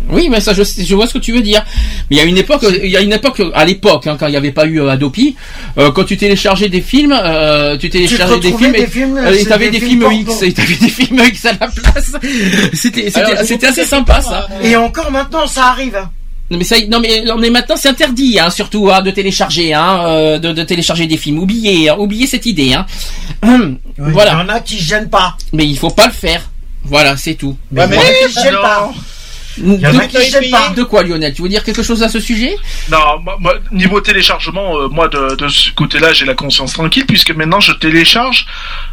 Oui, 0.09 0.29
mais 0.29 0.39
ça, 0.39 0.53
je, 0.53 0.63
je 0.63 0.95
vois 0.95 1.05
ce 1.07 1.13
que 1.15 1.17
tu 1.19 1.33
veux 1.33 1.41
dire. 1.41 1.65
Mais 2.09 2.15
il 2.15 2.17
y 2.17 2.21
a 2.21 2.23
une 2.23 2.37
époque, 2.37 2.65
il 2.83 2.89
y 2.89 2.95
a 2.95 3.01
une 3.01 3.11
époque, 3.11 3.41
à 3.53 3.65
l'époque, 3.65 4.07
hein, 4.07 4.15
quand 4.17 4.27
il 4.27 4.31
n'y 4.31 4.37
avait 4.37 4.51
pas 4.53 4.65
eu 4.65 4.79
euh, 4.79 4.89
Adopi, 4.89 5.35
euh, 5.77 5.91
quand 5.91 6.05
tu 6.05 6.15
téléchargeais 6.15 6.69
des 6.69 6.81
films, 6.81 7.11
euh, 7.13 7.77
tu 7.77 7.89
téléchargeais 7.89 8.39
des 8.39 8.53
films, 8.53 8.75
et- 8.75 8.79
des 8.81 8.87
films, 8.87 9.17
euh, 9.17 9.31
et 9.33 9.39
c'est 9.39 9.45
t'avais 9.49 9.69
des 9.69 9.79
des 9.79 9.85
films. 9.85 10.07
X, 10.11 10.41
et 10.43 10.53
t'avais 10.53 10.75
des 10.75 10.87
films 10.89 11.19
X 11.27 11.45
à 11.45 11.51
la 11.59 11.67
place. 11.67 12.13
C'était, 12.73 13.07
assez 13.67 13.85
sympa, 13.85 14.21
ça. 14.21 14.47
Et 14.63 14.75
encore 14.75 15.11
maintenant 15.11 15.45
ça 15.47 15.65
arrive. 15.67 15.97
Non 16.49 16.57
mais 16.57 16.63
ça, 16.63 16.77
non 16.87 17.01
mais, 17.01 17.23
non 17.25 17.37
mais 17.37 17.49
maintenant 17.49 17.75
c'est 17.75 17.89
interdit, 17.89 18.39
hein, 18.39 18.49
surtout, 18.49 18.89
hein, 18.89 19.01
de 19.01 19.11
télécharger, 19.11 19.73
hein, 19.73 19.99
euh, 20.05 20.39
de, 20.39 20.53
de 20.53 20.63
télécharger 20.63 21.05
des 21.05 21.17
films. 21.17 21.39
Oubliez, 21.39 21.89
hein, 21.89 21.97
oubliez 21.99 22.25
cette 22.27 22.45
idée, 22.45 22.73
hein. 22.73 22.85
Il 23.43 23.75
voilà. 23.97 24.31
y 24.31 24.35
en 24.35 24.47
a 24.47 24.61
qui 24.61 24.79
gênent 24.79 25.09
pas. 25.09 25.35
Mais 25.51 25.65
il 25.67 25.77
faut 25.77 25.89
pas 25.89 26.05
le 26.07 26.13
faire. 26.13 26.49
Voilà, 26.85 27.17
c'est 27.17 27.33
tout. 27.33 27.57
Mais 27.73 27.81
Ouais, 27.81 27.87
mais- 27.89 27.97
y 28.43 28.49
Il 29.57 29.79
y 29.79 29.88
en 29.88 29.93
de, 29.93 29.97
a 29.99 30.07
qui 30.07 30.17
s'aiment 30.29 30.49
pas. 30.51 30.69
de 30.69 30.84
quoi 30.84 31.03
Lionel 31.03 31.34
Tu 31.34 31.41
veux 31.41 31.49
dire 31.49 31.63
quelque 31.63 31.84
chose 31.84 32.03
à 32.03 32.09
ce 32.09 32.19
sujet? 32.19 32.55
Non, 32.91 33.19
moi, 33.23 33.38
moi, 33.39 33.55
niveau 33.71 34.01
téléchargement, 34.01 34.77
euh, 34.79 34.88
moi 34.89 35.07
de, 35.07 35.35
de 35.35 35.47
ce 35.47 35.71
côté-là, 35.71 36.13
j'ai 36.13 36.25
la 36.25 36.34
conscience 36.35 36.73
tranquille 36.73 37.05
puisque 37.05 37.31
maintenant 37.31 37.59
je 37.59 37.73
télécharge 37.73 38.45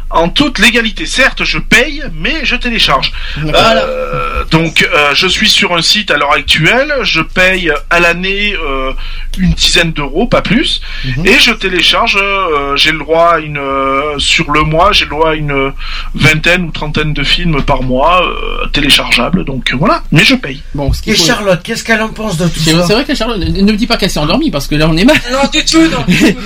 en 0.09 0.29
toute 0.29 0.59
légalité. 0.59 1.05
Certes, 1.05 1.43
je 1.43 1.57
paye, 1.57 2.03
mais 2.13 2.43
je 2.43 2.55
télécharge. 2.55 3.11
Euh, 3.53 4.43
donc, 4.51 4.81
euh, 4.93 5.13
je 5.13 5.27
suis 5.27 5.49
sur 5.49 5.75
un 5.75 5.81
site 5.81 6.11
à 6.11 6.17
l'heure 6.17 6.31
actuelle, 6.33 6.93
je 7.03 7.21
paye 7.21 7.71
à 7.89 7.99
l'année 7.99 8.55
euh, 8.55 8.91
une 9.37 9.51
dizaine 9.53 9.91
d'euros, 9.91 10.27
pas 10.27 10.41
plus, 10.41 10.81
Mhm. 11.05 11.25
et 11.25 11.39
je 11.39 11.51
télécharge. 11.51 12.17
euh, 12.21 12.75
j'ai 12.75 12.91
le 12.91 12.99
droit 12.99 13.33
à 13.35 13.39
une 13.39 13.57
euh, 13.57 14.17
sur 14.19 14.51
le 14.51 14.61
mois, 14.63 14.91
j'ai 14.91 15.05
le 15.05 15.11
droit 15.11 15.31
à 15.31 15.35
une 15.35 15.71
vingtaine 16.13 16.63
ou 16.65 16.71
trentaine 16.71 17.13
de 17.13 17.23
films 17.23 17.61
par 17.63 17.83
mois 17.83 18.23
euh, 18.25 18.67
téléchargeables. 18.67 19.43
Donc 19.45 19.71
euh, 19.73 19.77
voilà, 19.77 20.03
mais 20.11 20.23
je 20.23 20.35
paye. 20.35 20.61
Bon, 20.73 20.91
ce 20.93 21.01
Et 21.09 21.13
faut- 21.15 21.25
Charlotte, 21.25 21.61
qu'est-ce 21.63 21.83
qu'elle 21.83 22.01
en 22.01 22.09
pense 22.09 22.37
de 22.37 22.47
tout 22.47 22.59
ça 22.59 22.85
c'est 22.85 22.93
vrai 22.93 23.05
que 23.05 23.15
Charlotte, 23.15 23.39
ne 23.39 23.61
ne 23.61 23.71
me 23.71 23.77
dis 23.77 23.87
pas 23.87 23.97
qu'elle 23.97 24.09
s'est 24.09 24.19
endormie 24.19 24.51
parce 24.51 24.67
que 24.67 24.75
là 24.75 24.87
on 24.89 24.95
est 24.97 25.03
mal. 25.05 25.15
Non, 25.31 25.47
du 25.51 25.63
tout, 25.65 25.81
non. 25.89 26.03
du 26.07 26.33
tout. 26.33 26.39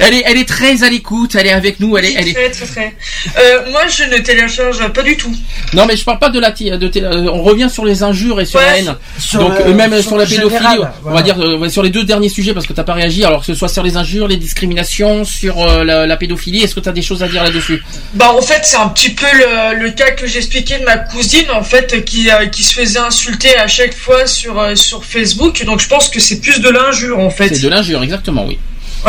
Elle 0.00 0.14
est, 0.14 0.22
elle 0.26 0.38
est 0.38 0.48
très 0.48 0.82
à 0.82 0.90
l'écoute, 0.90 1.34
elle 1.34 1.46
est 1.46 1.52
avec 1.52 1.80
nous, 1.80 1.96
elle 1.96 2.04
est, 2.06 2.14
elle 2.14 2.28
est. 2.28 2.34
Très, 2.34 2.50
très, 2.50 2.66
très. 2.66 2.95
Euh, 3.38 3.70
moi, 3.70 3.82
je 3.88 4.04
ne 4.04 4.18
télécharge 4.18 4.86
pas 4.92 5.02
du 5.02 5.16
tout. 5.16 5.34
Non 5.72 5.86
mais 5.86 5.96
je 5.96 6.04
parle 6.04 6.18
pas 6.18 6.28
de 6.30 6.38
la, 6.38 6.50
de 6.50 6.88
télé- 6.88 7.06
euh, 7.06 7.28
on 7.32 7.42
revient 7.42 7.68
sur 7.70 7.84
les 7.84 8.02
injures 8.02 8.40
et 8.40 8.44
sur 8.44 8.58
Ouais, 8.60 8.66
la 8.66 8.78
haine. 8.78 8.94
sur 9.18 9.40
Donc 9.40 9.58
le- 9.58 9.66
euh, 9.66 9.74
même 9.74 9.92
sur 9.94 10.02
sur 10.10 10.16
la 10.16 10.26
pédophilie, 10.26 10.56
général, 10.58 10.92
on 11.00 11.10
voilà. 11.10 11.16
va 11.16 11.22
dire 11.22 11.70
sur 11.70 11.82
les 11.82 11.90
deux 11.90 12.04
derniers 12.04 12.28
sujets 12.28 12.54
parce 12.54 12.66
que 12.66 12.72
t'as 12.72 12.84
pas 12.84 12.94
réagi. 12.94 13.24
Alors 13.24 13.40
que 13.40 13.46
ce 13.46 13.54
soit 13.54 13.68
sur 13.68 13.82
les 13.82 13.96
injures, 13.96 14.28
les 14.28 14.36
discriminations, 14.36 15.24
sur 15.24 15.64
la, 15.84 16.06
la 16.06 16.16
pédophilie, 16.16 16.62
est-ce 16.62 16.74
que 16.74 16.80
tu 16.80 16.88
as 16.88 16.92
des 16.92 17.02
choses 17.02 17.22
à 17.22 17.28
dire 17.28 17.42
là-dessus? 17.42 17.82
Bah 18.14 18.32
en 18.32 18.40
fait 18.42 18.60
c'est 18.64 18.76
un 18.76 18.88
petit 18.88 19.10
peu 19.10 19.26
le, 19.32 19.80
le 19.82 19.90
cas 19.90 20.12
que 20.12 20.26
j'expliquais 20.26 20.78
de 20.78 20.84
ma 20.84 20.96
cousine 20.98 21.50
en 21.52 21.62
fait 21.62 22.04
qui, 22.04 22.28
qui 22.52 22.62
se 22.62 22.74
faisait 22.74 22.98
insulter 22.98 23.56
à 23.58 23.66
chaque 23.66 23.94
fois 23.94 24.26
sur, 24.26 24.62
sur 24.76 25.04
Facebook 25.04 25.64
donc 25.64 25.80
je 25.80 25.88
pense 25.88 26.08
que 26.08 26.20
c'est 26.20 26.40
plus 26.40 26.60
de 26.60 26.68
l'injure 26.68 27.18
en 27.18 27.30
fait. 27.30 27.48
C'est 27.54 27.62
de 27.62 27.68
l'injure, 27.68 28.02
exactement, 28.02 28.44
oui. 28.46 28.58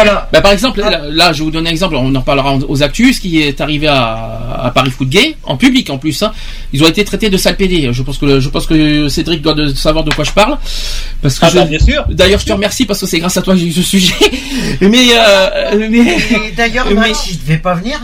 Voilà. 0.04 0.30
Bah, 0.32 0.42
par 0.42 0.52
exemple, 0.52 0.80
là, 0.80 1.02
là, 1.10 1.34
je 1.34 1.40
vais 1.40 1.44
vous 1.46 1.52
donner 1.52 1.70
un 1.70 1.72
exemple, 1.72 1.96
on 1.96 2.14
en 2.14 2.22
parlera 2.22 2.52
en- 2.54 2.62
aux 2.68 2.84
actus, 2.84 3.16
ce 3.18 3.22
qui 3.22 3.42
est 3.42 3.60
arrivé 3.62 3.88
à, 3.88 4.60
à 4.64 4.72
Paris 4.72 4.92
Foot 4.92 5.10
Gay, 5.10 5.36
en 5.44 5.58
public 5.58 5.90
en 5.90 5.98
plus. 5.98 6.22
Hein. 6.24 6.32
Ils 6.74 6.84
ont 6.84 6.88
été 6.88 7.04
traités 7.04 7.30
de 7.30 7.38
sale 7.38 7.56
PD. 7.58 7.90
Je 7.92 8.04
pense 8.04 8.18
que 8.18 8.40
je 8.40 8.50
pense 8.50 8.66
que 8.66 9.10
Cédric 9.10 9.42
doit 9.42 9.54
de 9.54 9.74
savoir 9.74 10.04
de 10.04 10.14
quoi 10.14 10.24
je 10.24 10.32
parle. 10.32 10.58
Parce 11.22 11.40
que 11.40 11.46
Ah 11.46 11.50
je- 11.50 11.56
bah, 11.56 11.66
bien 11.66 11.80
sûr. 11.80 12.06
D'ailleurs, 12.10 12.40
je 12.40 12.46
te 12.46 12.54
remercie 12.54 12.86
parce 12.86 13.00
que 13.00 13.06
c'est 13.08 13.20
grâce 13.20 13.38
à 13.38 13.42
toi 13.42 13.54
que 13.54 13.60
j'ai 13.60 13.68
eu 13.68 13.72
ce 13.74 13.82
sujet. 13.82 14.14
mais, 14.82 15.08
euh, 15.14 15.88
mais, 15.90 16.18
Et 16.48 16.52
d'ailleurs, 16.56 16.86
Mais- 16.90 16.96
Max, 16.96 17.28
il 17.32 17.40
devait 17.40 17.58
pas 17.58 17.74
venir. 17.76 18.00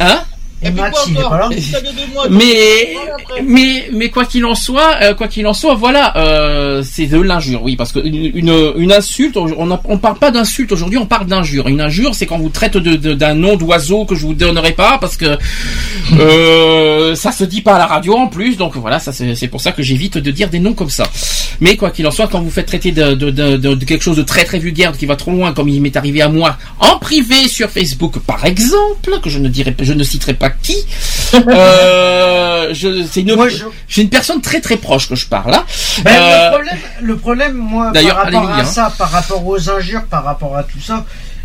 hein? 0.00 0.20
Et 0.62 0.70
Max, 0.70 0.98
il 1.08 1.16
est 1.16 1.22
pas 1.22 1.38
là. 1.38 1.48
mais, 2.30 2.96
mais, 3.44 3.88
mais 3.92 4.08
quoi 4.10 4.24
qu'il 4.24 4.44
en 4.44 4.54
soit, 4.56 4.96
euh, 5.02 5.14
quoi 5.14 5.28
qu'il 5.28 5.46
en 5.46 5.54
soit, 5.54 5.74
voilà, 5.74 6.16
euh, 6.16 6.82
c'est 6.82 7.06
de 7.06 7.20
l'injure, 7.20 7.62
oui, 7.62 7.76
parce 7.76 7.92
que 7.92 8.00
une, 8.00 8.32
une, 8.34 8.72
une 8.76 8.92
insulte, 8.92 9.36
on 9.36 9.66
ne 9.66 9.76
on 9.84 9.98
parle 9.98 10.18
pas 10.18 10.30
d'insulte 10.32 10.72
aujourd'hui, 10.72 10.98
on 10.98 11.06
parle 11.06 11.26
d'injure. 11.26 11.68
Une 11.68 11.80
injure, 11.80 12.14
c'est 12.14 12.26
quand 12.26 12.38
vous 12.38 12.48
traite 12.48 12.76
de, 12.76 12.96
de- 12.96 13.14
d'un 13.14 13.34
nom 13.34 13.56
d'oiseau 13.56 14.04
que 14.04 14.14
je 14.16 14.22
vous 14.26 14.34
donnerai 14.34 14.72
pas, 14.72 14.98
parce 15.00 15.16
que 15.16 15.38
euh, 16.18 17.14
ça 17.14 17.32
se 17.32 17.44
dit 17.44 17.60
pas 17.60 17.74
à 17.76 17.78
la 17.78 17.86
radio 17.86 18.16
en 18.16 18.26
plus, 18.26 18.56
donc 18.56 18.76
voilà, 18.76 18.98
ça 18.98 19.12
c'est 19.12 19.34
c'est 19.34 19.48
pour 19.48 19.60
ça 19.60 19.72
que 19.72 19.82
j'évite 19.82 20.18
de 20.18 20.30
dire 20.30 20.48
des 20.48 20.58
noms 20.58 20.74
comme 20.74 20.90
ça. 20.90 21.04
Mais 21.60 21.76
quoi 21.76 21.90
qu'il 21.90 22.06
en 22.06 22.10
soit, 22.10 22.28
quand 22.28 22.40
vous 22.40 22.50
faites 22.50 22.66
traiter 22.66 22.92
de, 22.92 23.14
de, 23.14 23.30
de, 23.30 23.56
de- 23.56 23.74
de 23.74 23.84
quelque 23.84 24.02
chose 24.02 24.16
de 24.16 24.22
très 24.22 24.44
très 24.44 24.58
vulgaire, 24.58 24.96
qui 24.96 25.06
va 25.06 25.16
trop 25.16 25.30
loin, 25.30 25.52
comme 25.52 25.68
il 25.68 25.80
m'est 25.80 25.96
arrivé 25.96 26.22
à 26.22 26.28
moi 26.28 26.56
en 26.80 26.98
privé 26.98 27.48
sur 27.48 27.70
Facebook, 27.70 28.18
par 28.20 28.44
exemple, 28.44 29.20
que 29.22 29.30
je 29.30 29.38
ne 29.38 29.48
dirai, 29.48 29.74
je 29.80 29.92
ne 29.92 30.02
citerai 30.04 30.34
pas 30.34 30.47
qui. 30.50 30.76
Euh, 31.34 32.72
c'est 32.74 33.20
une, 33.20 33.36
j'ai 33.86 34.02
une 34.02 34.08
personne 34.08 34.40
très 34.40 34.60
très 34.62 34.78
proche 34.78 35.10
que 35.10 35.14
je 35.14 35.26
parle 35.26 35.50
là. 35.50 35.64
Ben, 36.02 36.10
Euh, 36.10 36.50
le 36.50 36.50
problème, 36.50 36.78
le 37.02 37.16
problème, 37.16 37.52
moi, 37.54 37.92
par 37.92 38.16
rapport 38.16 38.50
à 38.50 38.60
hein. 38.60 38.64
ça, 38.64 38.92
par 38.96 39.10
rapport 39.10 39.46
aux 39.46 39.70
injures, 39.70 40.04
par 40.06 40.24
rapport 40.24 40.56
à 40.56 40.62
tout 40.62 40.80
ça, 40.80 41.04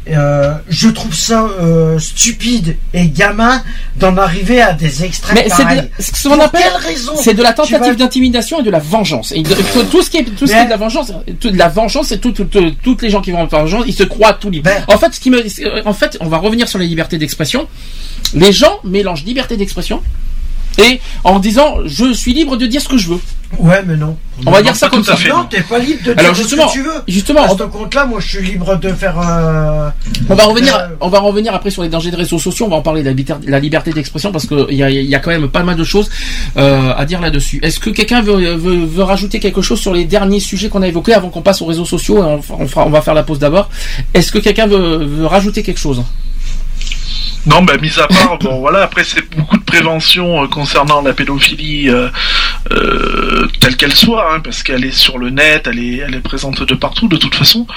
euh, 0.09 0.53
je 0.69 0.89
trouve 0.89 1.13
ça 1.13 1.43
euh, 1.61 1.97
stupide 1.99 2.75
et 2.93 3.07
gamin 3.07 3.63
d'en 3.97 4.17
arriver 4.17 4.61
à 4.61 4.73
des 4.73 5.03
extrêmes 5.03 5.35
mais 5.35 5.47
c'est 5.49 5.63
ce 5.99 6.27
qu'on 6.27 6.39
appelle, 6.45 6.61
c'est 7.21 7.33
de 7.33 7.41
la 7.43 7.49
vas- 7.49 7.55
tentative 7.55 7.95
d'intimidation 7.95 8.59
et 8.59 8.63
de 8.63 8.69
la 8.69 8.79
vengeance. 8.79 9.31
Et 9.31 9.43
de- 9.43 9.53
tout, 9.53 9.83
tout 9.83 10.01
ce 10.01 10.09
qui 10.09 10.17
est, 10.17 10.23
tout 10.23 10.45
ce 10.47 10.51
qui 10.51 10.57
est 10.57 10.65
de 10.65 10.69
la 10.69 10.77
vengeance, 10.77 11.11
tout, 11.39 11.49
de 11.51 11.57
la 11.57 11.69
vengeance, 11.69 12.07
c'est 12.07 12.17
tout, 12.19 12.31
tout- 12.31 12.45
tout- 12.45 12.71
toutes 12.83 13.01
les 13.01 13.09
gens 13.09 13.21
qui 13.21 13.31
vont 13.31 13.39
en 13.41 13.45
vengeance, 13.47 13.85
ils 13.87 13.93
se 13.93 14.03
croient 14.03 14.33
tout 14.33 14.49
libres. 14.49 14.65
Ben- 14.69 14.83
En 14.93 14.97
fait, 14.97 15.13
ce 15.13 15.19
qui 15.19 15.29
me, 15.29 15.41
en 15.87 15.93
fait, 15.93 16.17
on 16.19 16.27
va 16.27 16.37
revenir 16.37 16.67
sur 16.67 16.79
la 16.79 16.85
liberté 16.85 17.17
d'expression. 17.17 17.67
Les 18.33 18.51
gens 18.51 18.79
mélangent 18.83 19.23
liberté 19.25 19.57
d'expression 19.57 20.01
et 20.77 20.99
en 21.23 21.39
disant 21.39 21.77
je 21.85 22.13
suis 22.13 22.33
libre 22.33 22.57
de 22.57 22.65
dire 22.65 22.81
ce 22.81 22.87
que 22.89 22.97
je 22.97 23.09
veux. 23.09 23.19
Ouais, 23.59 23.83
mais 23.85 23.95
non. 23.95 24.17
On 24.47 24.51
va 24.51 24.57
Non, 24.57 24.63
dire 24.63 24.75
ça 24.75 24.89
comme 24.89 25.03
ça. 25.03 25.15
fait. 25.15 25.29
Non, 25.29 25.43
t'es 25.47 25.61
pas 25.61 25.77
libre 25.77 25.99
de 26.03 26.13
dire 26.13 26.15
Alors 26.23 26.35
ce 26.35 26.41
justement, 26.41 26.67
que 26.67 26.71
tu 26.73 26.81
veux. 26.81 26.91
justement, 27.07 27.43
À 27.43 27.49
ce 27.49 27.63
compte-là, 27.63 28.05
moi, 28.05 28.19
je 28.19 28.27
suis 28.37 28.43
libre 28.43 28.75
de 28.77 28.89
faire. 28.93 29.15
euh, 29.19 29.89
On 30.27 30.33
va 30.33 30.45
revenir, 30.45 30.75
Euh, 30.75 30.87
on 31.01 31.07
va 31.09 31.19
revenir 31.19 31.53
après 31.53 31.69
sur 31.69 31.83
les 31.83 31.89
dangers 31.89 32.09
des 32.09 32.17
réseaux 32.17 32.39
sociaux. 32.39 32.65
On 32.65 32.69
va 32.69 32.77
en 32.77 32.81
parler 32.81 33.01
de 33.03 33.09
la, 33.09 33.13
liberté- 33.13 33.47
la 33.47 33.59
liberté 33.59 33.91
d'expression 33.93 34.31
parce 34.31 34.47
qu'il 34.47 34.73
y 34.75 34.81
a, 34.81 34.89
il 34.89 35.05
y 35.05 35.13
a 35.13 35.19
quand 35.19 35.29
même 35.29 35.47
pas 35.49 35.61
mal 35.61 35.75
de 35.75 35.83
choses 35.83 36.09
euh, 36.57 36.93
à 36.97 37.05
dire 37.05 37.21
là-dessus. 37.21 37.59
Est-ce 37.61 37.79
que 37.79 37.91
quelqu'un 37.91 38.23
veut, 38.23 38.55
veut, 38.55 38.85
veut 38.85 39.03
rajouter 39.03 39.39
quelque 39.39 39.61
chose 39.61 39.79
sur 39.79 39.93
les 39.93 40.05
derniers 40.05 40.39
sujets 40.39 40.69
qu'on 40.69 40.81
a 40.81 40.87
évoqués 40.87 41.13
avant 41.13 41.29
qu'on 41.29 41.43
passe 41.43 41.61
aux 41.61 41.65
réseaux 41.67 41.85
sociaux? 41.85 42.17
Et 42.17 42.21
on, 42.25 42.41
on 42.59 42.67
fera, 42.67 42.87
on 42.87 42.89
va 42.89 43.01
faire 43.01 43.13
la 43.13 43.21
pause 43.23 43.37
d'abord. 43.37 43.69
Est-ce 44.15 44.31
que 44.31 44.39
quelqu'un 44.39 44.65
veut, 44.65 45.05
veut 45.05 45.27
rajouter 45.27 45.61
quelque 45.61 45.79
chose? 45.79 46.01
Non, 47.45 47.61
bah, 47.61 47.73
mis 47.81 47.99
à 47.99 48.07
part, 48.07 48.37
bon, 48.39 48.59
voilà, 48.59 48.83
après, 48.83 49.03
c'est 49.03 49.29
beaucoup 49.35 49.57
de 49.57 49.63
prévention 49.63 50.43
euh, 50.43 50.47
concernant 50.47 51.01
la 51.01 51.13
pédophilie, 51.13 51.89
euh, 51.89 52.07
euh, 52.71 53.47
telle 53.59 53.75
qu'elle 53.75 53.93
soit, 53.93 54.33
hein, 54.33 54.39
parce 54.39 54.63
qu'elle 54.63 54.85
est 54.85 54.91
sur 54.91 55.17
le 55.17 55.29
net, 55.29 55.67
elle 55.69 55.79
est, 55.79 55.97
elle 55.97 56.15
est 56.15 56.21
présente 56.21 56.63
de 56.63 56.73
partout, 56.73 57.09
de 57.09 57.17
toute 57.17 57.35
façon. 57.35 57.67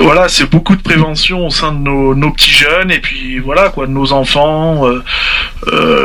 Voilà, 0.00 0.28
c'est 0.28 0.48
beaucoup 0.48 0.76
de 0.76 0.82
prévention 0.82 1.46
au 1.46 1.50
sein 1.50 1.72
de 1.72 1.78
nos, 1.78 2.14
nos 2.14 2.30
petits 2.30 2.52
jeunes, 2.52 2.90
et 2.90 3.00
puis, 3.00 3.38
voilà, 3.40 3.70
quoi, 3.70 3.86
de 3.86 3.92
nos 3.92 4.12
enfants. 4.12 4.84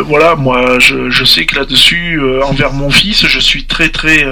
voilà, 0.06 0.36
moi, 0.36 0.80
je, 0.80 1.10
je 1.10 1.24
sais 1.24 1.46
que 1.46 1.56
là-dessus, 1.56 2.20
envers 2.44 2.74
mon 2.74 2.90
fils, 2.90 3.28
je 3.28 3.40
suis 3.40 3.66
très, 3.66 3.90
très... 3.90 4.26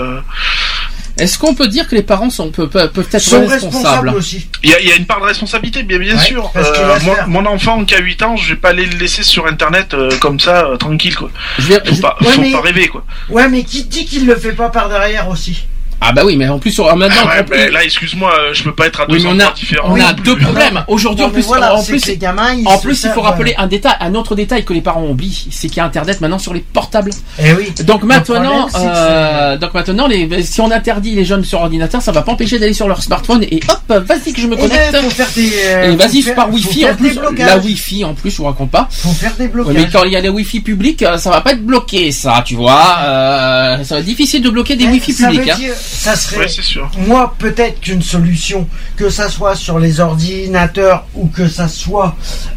Est-ce 1.20 1.38
qu'on 1.38 1.54
peut 1.54 1.68
dire 1.68 1.88
que 1.88 1.96
les 1.96 2.04
parents 2.04 2.30
sont, 2.30 2.50
peuvent, 2.52 2.70
peuvent 2.70 3.08
être 3.12 3.20
sont 3.20 3.40
responsables 3.46 3.74
responsables 4.10 4.10
aussi. 4.10 4.48
Il 4.64 4.70
y 4.70 4.74
a, 4.74 4.80
il 4.80 4.88
y 4.88 4.91
a 4.91 4.96
une 4.96 5.06
part 5.06 5.20
de 5.20 5.26
responsabilité, 5.26 5.84
bien, 5.84 5.98
bien 6.00 6.16
Ouais, 6.16 6.24
sûr. 6.24 6.52
Euh, 6.56 6.94
laisse 6.96 7.04
mon, 7.28 7.46
enfant 7.46 7.84
qui 7.86 7.96
a 7.96 8.00
8 8.00 8.24
ans, 8.24 8.36
je 8.38 8.54
vais 8.54 8.60
pas 8.60 8.70
aller 8.70 8.86
le 8.86 8.98
laisser 8.98 9.24
sur 9.24 9.46
Internet 9.48 9.94
euh, 9.94 10.10
comme 10.20 10.40
ça, 10.40 10.66
euh, 10.66 10.78
tranquille, 10.78 11.16
quoi. 11.16 11.30
Je 11.58 11.68
vais- 11.68 11.82
Faut 11.86 11.96
je- 11.96 12.02
pas, 12.02 12.16
Ouais, 12.22 12.28
faut 12.28 12.41
mais- 12.41 12.52
pas 12.52 12.62
rêver, 12.62 12.88
quoi. 12.88 13.04
Ouais, 13.30 13.48
mais 13.50 13.64
qui 13.64 13.84
dit 13.86 14.06
qu'il 14.06 14.26
le 14.26 14.36
fait 14.36 14.54
pas 14.54 14.70
par 14.70 14.90
derrière 14.90 15.28
aussi? 15.30 15.66
Ah 16.01 16.11
bah 16.13 16.21
oui, 16.26 16.38
mais 16.38 16.47
en 16.47 16.59
plus 16.59 16.71
sur 16.71 16.85
maintenant. 16.95 17.15
Ah 17.23 17.27
ouais, 17.39 17.45
mais 17.49 17.71
là, 17.71 17.84
excuse-moi, 17.84 18.31
euh, 18.34 18.53
je 18.53 18.63
peux 18.63 18.73
pas 18.73 18.88
être 18.88 19.01
à 19.01 19.05
deux 19.05 19.15
oui, 19.15 19.21
mais 19.23 19.30
on 19.30 19.31
endroits 19.34 19.49
a, 19.49 19.53
différents. 19.53 19.91
on 19.93 19.99
a 19.99 20.13
deux 20.13 20.38
problèmes. 20.38 20.84
Aujourd'hui, 20.88 21.26
en 21.26 21.30
plus, 21.30 21.45
voilà, 21.45 21.76
en 21.76 21.84
plus, 21.84 22.01
que 22.01 22.07
les 22.07 22.17
gamins, 22.17 22.53
ils 22.53 22.67
en 22.67 22.77
plus, 22.77 23.03
il 23.03 23.09
faut 23.11 23.21
rappeler 23.21 23.53
un 23.57 23.67
détail, 23.67 23.95
un 23.99 24.15
autre 24.15 24.34
détail 24.35 24.63
que 24.63 24.71
les 24.73 24.81
parents 24.81 25.03
oublient, 25.05 25.47
c'est 25.51 25.67
qu'il 25.67 25.77
y 25.77 25.80
a 25.81 25.85
Internet 25.85 26.21
maintenant 26.21 26.39
sur 26.39 26.53
les 26.53 26.61
portables. 26.61 27.11
Eh 27.43 27.53
oui. 27.53 27.71
Donc 27.84 28.03
maintenant, 28.03 28.67
problème, 28.67 28.91
euh, 28.95 29.57
donc 29.57 29.73
maintenant, 29.73 30.07
les, 30.07 30.41
si 30.43 30.61
on 30.61 30.71
interdit 30.71 31.15
les 31.15 31.26
jeunes 31.26 31.43
sur 31.43 31.59
ordinateur, 31.61 32.01
ça 32.01 32.11
va 32.11 32.21
pas 32.21 32.31
empêcher 32.31 32.59
d'aller 32.59 32.73
sur 32.73 32.88
leur 32.88 33.03
smartphone 33.03 33.43
et 33.43 33.59
hop, 33.67 34.03
vas-y 34.05 34.31
que 34.34 34.39
je 34.41 34.47
me 34.47 34.55
Eh 34.55 34.61
connecte. 34.61 34.91
ben, 34.93 35.01
faut 35.03 35.09
faire 35.09 35.27
des. 35.35 35.51
euh, 35.65 35.91
Et 35.91 35.95
vas-y 35.97 36.21
par 36.34 36.49
Wi-Fi 36.51 36.85
en 36.89 36.95
plus. 36.95 37.19
La 37.38 37.57
Wi-Fi 37.57 38.05
en 38.05 38.13
plus, 38.13 38.31
je 38.31 38.38
vous 38.38 38.45
raconte 38.45 38.71
pas. 38.71 38.88
Faut 38.89 39.09
faire 39.11 39.34
des 39.38 39.47
blocages. 39.49 39.73
mais 39.76 39.88
quand 39.91 40.03
il 40.05 40.13
y 40.13 40.15
a 40.15 40.21
les 40.21 40.30
Wi-Fi 40.30 40.61
publics, 40.61 41.03
euh, 41.03 41.17
ça 41.17 41.30
va 41.30 41.41
pas 41.41 41.51
être 41.51 41.65
bloqué, 41.65 42.11
ça, 42.11 42.41
tu 42.45 42.55
vois. 42.55 42.97
Euh, 43.01 43.84
ça 43.84 43.95
va 43.95 43.99
être 43.99 44.05
difficile 44.05 44.41
de 44.41 44.49
bloquer 44.49 44.76
des 44.76 44.85
Eh, 44.85 44.89
Wi-Fi 44.89 45.13
publics. 45.13 45.51
Ça 45.90 46.16
serait. 46.16 46.38
Ouais, 46.38 46.48
sûr. 46.48 46.90
Moi, 46.98 47.36
peut-être 47.38 47.82
qu'une 47.82 48.02
solution, 48.02 48.68
que 48.95 49.10
ça 49.10 49.28
soit 49.28 49.56
sur 49.56 49.80
les 49.80 49.99
ordinateurs 49.99 51.06
ou 51.16 51.28
que 51.28 51.48
ça 51.48 51.68
soit 51.68 52.16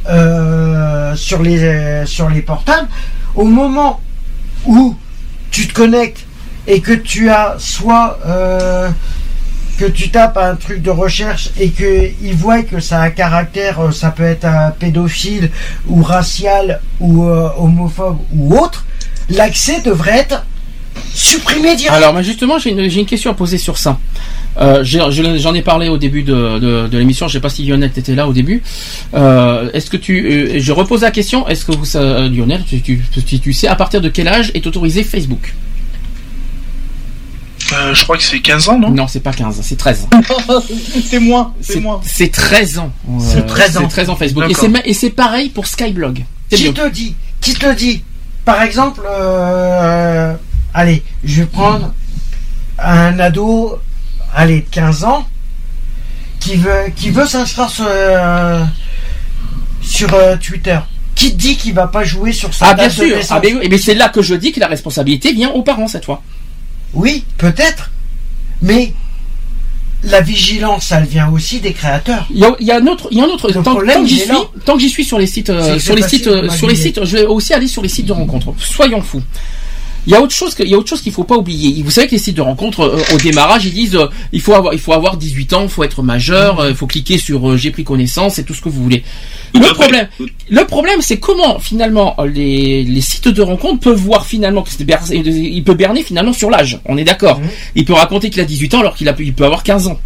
euh, 0.08 1.16
sur 1.16 1.42
les 1.42 1.62
euh, 1.62 2.06
sur 2.06 2.28
les 2.28 2.42
portables, 2.42 2.88
au 3.34 3.44
moment 3.44 4.00
où 4.66 4.96
tu 5.50 5.66
te 5.66 5.72
connectes 5.72 6.24
et 6.66 6.80
que 6.80 6.92
tu 6.92 7.30
as 7.30 7.56
soit 7.58 8.18
euh, 8.26 8.90
que 9.78 9.86
tu 9.86 10.10
tapes 10.10 10.36
un 10.36 10.54
truc 10.54 10.82
de 10.82 10.90
recherche 10.90 11.50
et 11.58 11.70
que 11.70 12.10
ils 12.22 12.36
voient 12.36 12.62
que 12.62 12.80
ça 12.80 13.00
a 13.00 13.04
un 13.06 13.10
caractère, 13.10 13.80
euh, 13.80 13.90
ça 13.90 14.10
peut 14.10 14.22
être 14.22 14.44
un 14.44 14.70
pédophile 14.70 15.50
ou 15.88 16.02
racial 16.02 16.80
ou 17.00 17.24
homophobe 17.24 18.18
ou 18.34 18.56
autre, 18.56 18.84
l'accès 19.30 19.80
devrait 19.80 20.18
être 20.18 20.44
supprimé 21.14 21.76
direct. 21.76 21.94
Alors, 21.94 22.12
moi, 22.12 22.22
justement, 22.22 22.58
j'ai 22.58 22.70
une, 22.70 23.06
question 23.06 23.30
à 23.30 23.34
poser 23.34 23.58
sur 23.58 23.78
ça. 23.78 23.98
Euh, 24.60 24.82
J'en 24.84 25.54
ai 25.54 25.62
parlé 25.62 25.88
au 25.88 25.98
début 25.98 26.22
de, 26.22 26.58
de, 26.58 26.88
de 26.88 26.98
l'émission. 26.98 27.28
Je 27.28 27.34
sais 27.34 27.40
pas 27.40 27.48
si 27.48 27.64
Lionel 27.64 27.90
était 27.96 28.14
là 28.14 28.28
au 28.28 28.32
début. 28.32 28.62
Euh, 29.14 29.70
est-ce 29.72 29.90
que 29.90 29.96
tu, 29.96 30.26
euh, 30.26 30.60
je 30.60 30.72
repose 30.72 31.02
la 31.02 31.10
question. 31.10 31.48
Est-ce 31.48 31.64
que 31.64 31.72
vous, 31.72 31.98
Lionel, 32.34 32.64
tu, 32.68 32.80
tu, 32.80 33.02
tu, 33.26 33.40
tu 33.40 33.52
sais 33.52 33.68
à 33.68 33.76
partir 33.76 34.00
de 34.00 34.08
quel 34.08 34.28
âge 34.28 34.50
est 34.54 34.66
autorisé 34.66 35.04
Facebook? 35.04 35.52
Euh, 37.72 37.94
je 37.94 38.04
crois 38.04 38.16
que 38.16 38.22
c'est 38.22 38.40
15 38.40 38.68
ans, 38.68 38.78
non? 38.78 38.90
Non, 38.90 39.06
c'est 39.08 39.20
pas 39.20 39.32
15, 39.32 39.60
c'est 39.62 39.76
13. 39.76 40.08
c'est 41.08 41.18
moins, 41.18 41.54
c'est 41.60 41.80
moins. 41.80 42.00
c'est 42.04 42.30
13 42.30 42.78
ans. 42.78 42.92
C'est 43.18 43.46
13 43.46 43.76
ans. 43.76 43.80
C'est 43.82 43.88
13 43.88 44.10
ans 44.10 44.16
Facebook. 44.16 44.44
Et 44.84 44.94
c'est 44.94 45.10
pareil 45.10 45.48
pour 45.48 45.66
Skyblog. 45.66 46.24
Qui 46.50 46.72
te 46.72 46.88
dit 46.90 47.14
Qui 47.40 47.54
te 47.54 47.72
dit 47.74 48.02
Par 48.44 48.62
exemple, 48.62 49.00
euh, 49.08 50.34
allez, 50.74 51.02
je 51.24 51.40
vais 51.42 51.46
prendre 51.46 51.92
un 52.78 53.18
ado, 53.18 53.78
allez, 54.34 54.60
de 54.60 54.66
15 54.70 55.04
ans, 55.04 55.26
qui 56.40 56.56
veut, 56.56 56.90
qui 56.96 57.10
veut 57.10 57.26
s'inscrire 57.26 57.70
sur, 57.70 57.86
euh, 57.88 58.64
sur 59.80 60.12
euh, 60.14 60.36
Twitter. 60.36 60.78
Qui 61.14 61.32
dit 61.32 61.56
qu'il 61.56 61.74
va 61.74 61.86
pas 61.86 62.04
jouer 62.04 62.32
sur 62.32 62.52
sa 62.54 62.68
Ah 62.68 62.74
bien 62.74 62.88
sûr. 62.90 63.16
Ah, 63.30 63.40
mais, 63.42 63.68
mais 63.68 63.78
c'est 63.78 63.94
là 63.94 64.08
que 64.08 64.22
je 64.22 64.34
dis 64.34 64.50
que 64.50 64.60
la 64.60 64.66
responsabilité 64.66 65.32
vient 65.32 65.50
aux 65.50 65.62
parents 65.62 65.86
cette 65.86 66.04
fois. 66.04 66.22
Oui, 66.94 67.24
peut-être. 67.38 67.90
Mais 68.62 68.92
la 70.04 70.20
vigilance, 70.20 70.90
elle 70.90 71.04
vient 71.04 71.28
aussi 71.30 71.60
des 71.60 71.72
créateurs. 71.72 72.26
Il 72.30 72.38
y 72.38 72.44
a, 72.44 72.56
il 72.58 72.66
y 72.66 72.72
a 72.72 72.76
un 72.76 72.86
autre, 72.86 73.08
il 73.10 73.18
y 73.18 73.20
a 73.20 73.24
un 73.24 73.28
autre. 73.28 73.48
Le 73.48 73.54
Tant, 73.54 73.62
problème, 73.62 73.98
tant 73.98 74.02
que 74.02 74.08
j'y 74.08 74.18
suis, 74.18 74.32
tant 74.64 74.74
que 74.74 74.80
j'y 74.80 74.90
suis 74.90 75.04
sur 75.04 75.18
les 75.18 75.26
sites, 75.26 75.50
euh, 75.50 75.78
sur 75.78 75.94
les 75.94 76.02
sites, 76.02 76.26
euh, 76.26 76.48
sur 76.48 76.66
les 76.66 76.74
sites, 76.74 77.04
je 77.04 77.18
vais 77.18 77.26
aussi 77.26 77.54
aller 77.54 77.68
sur 77.68 77.82
les 77.82 77.88
sites 77.88 78.06
de 78.06 78.12
rencontres. 78.12 78.52
Soyons 78.58 79.00
fous. 79.02 79.22
Il 80.06 80.12
y 80.12 80.16
a 80.16 80.20
autre 80.20 80.34
chose 80.34 81.00
qu'il 81.00 81.12
faut 81.12 81.24
pas 81.24 81.36
oublier. 81.36 81.82
Vous 81.82 81.90
savez 81.90 82.06
que 82.08 82.12
les 82.12 82.18
sites 82.18 82.36
de 82.36 82.42
rencontres, 82.42 82.80
euh, 82.80 83.14
au 83.14 83.18
démarrage, 83.18 83.66
ils 83.66 83.72
disent, 83.72 83.94
euh, 83.94 84.06
il 84.32 84.40
faut 84.40 84.54
avoir, 84.54 84.74
il 84.74 84.80
faut 84.80 84.92
avoir 84.92 85.16
18 85.16 85.52
ans, 85.52 85.62
il 85.62 85.68
faut 85.68 85.84
être 85.84 86.02
majeur, 86.02 86.60
euh, 86.60 86.70
il 86.70 86.76
faut 86.76 86.86
cliquer 86.86 87.18
sur 87.18 87.50
euh, 87.50 87.56
j'ai 87.56 87.70
pris 87.70 87.84
connaissance 87.84 88.38
et 88.38 88.44
tout 88.44 88.54
ce 88.54 88.60
que 88.62 88.68
vous 88.68 88.82
voulez. 88.82 89.04
Le 89.54 89.72
problème, 89.74 90.08
le 90.48 90.64
problème, 90.64 91.00
c'est 91.02 91.18
comment 91.18 91.58
finalement 91.58 92.14
euh, 92.18 92.26
les, 92.26 92.84
les 92.84 93.00
sites 93.00 93.28
de 93.28 93.42
rencontres 93.42 93.80
peuvent 93.80 93.98
voir 93.98 94.26
finalement 94.26 94.62
que 94.62 94.70
il 95.12 95.64
peut 95.64 95.74
berner 95.74 96.02
finalement 96.02 96.32
sur 96.32 96.50
l'âge. 96.50 96.80
On 96.86 96.96
est 96.96 97.04
d'accord. 97.04 97.38
Mhm. 97.38 97.48
Il 97.76 97.84
peut 97.84 97.92
raconter 97.92 98.30
qu'il 98.30 98.40
a 98.40 98.44
18 98.44 98.74
ans 98.74 98.80
alors 98.80 98.96
qu'il 98.96 99.34
peut 99.34 99.44
avoir 99.44 99.62
15 99.62 99.88
ans. 99.88 100.00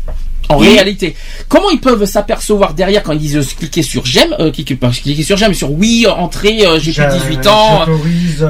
En 0.48 0.60
Oui. 0.60 0.68
réalité, 0.68 1.16
comment 1.48 1.70
ils 1.70 1.80
peuvent 1.80 2.04
s'apercevoir 2.04 2.74
derrière 2.74 3.02
quand 3.02 3.12
ils 3.12 3.18
disent 3.18 3.36
euh, 3.36 3.42
cliquer 3.58 3.82
sur 3.82 4.06
j'aime, 4.06 4.32
euh, 4.38 4.52
cliquer, 4.52 4.78
sur 5.24 5.36
j'aime, 5.36 5.54
sur 5.54 5.72
oui, 5.72 6.06
entrer, 6.06 6.64
euh, 6.64 6.78
j'ai 6.78 6.92
plus 6.92 7.02
de 7.04 7.18
18 7.18 7.46
ans. 7.48 7.84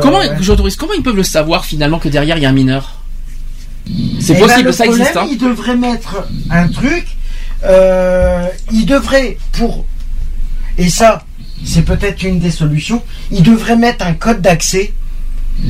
Comment, 0.03 0.19
ouais. 0.19 0.31
j'autorise, 0.41 0.77
comment 0.77 0.93
ils 0.93 1.03
peuvent 1.03 1.17
le 1.17 1.23
savoir 1.23 1.65
finalement 1.65 1.99
que 1.99 2.09
derrière 2.11 2.37
il 2.37 2.43
y 2.43 2.47
a 2.47 2.51
un 2.51 2.53
mineur? 2.53 3.01
C'est 4.21 4.33
Eh 4.35 4.41
ben, 4.41 4.41
possible, 4.47 4.65
le 4.67 4.73
ça 4.73 4.85
problème, 4.85 5.01
existe. 5.07 5.17
Hein. 5.17 5.29
Ils 5.31 5.39
devraient 5.39 5.77
mettre 5.77 6.27
un 6.51 6.69
truc. 6.69 7.07
Ils 8.73 8.87
devraient 8.87 9.39
pour 9.53 9.87
et 10.79 10.91
ça, 10.91 11.23
c'est 11.65 11.83
peut-être 11.83 12.23
une 12.23 12.39
des 12.39 12.51
solutions. 12.51 13.03
Ils 13.31 13.43
devraient 13.43 13.77
mettre 13.77 14.05
un 14.07 14.13
code 14.13 14.43
d'accès 14.43 14.93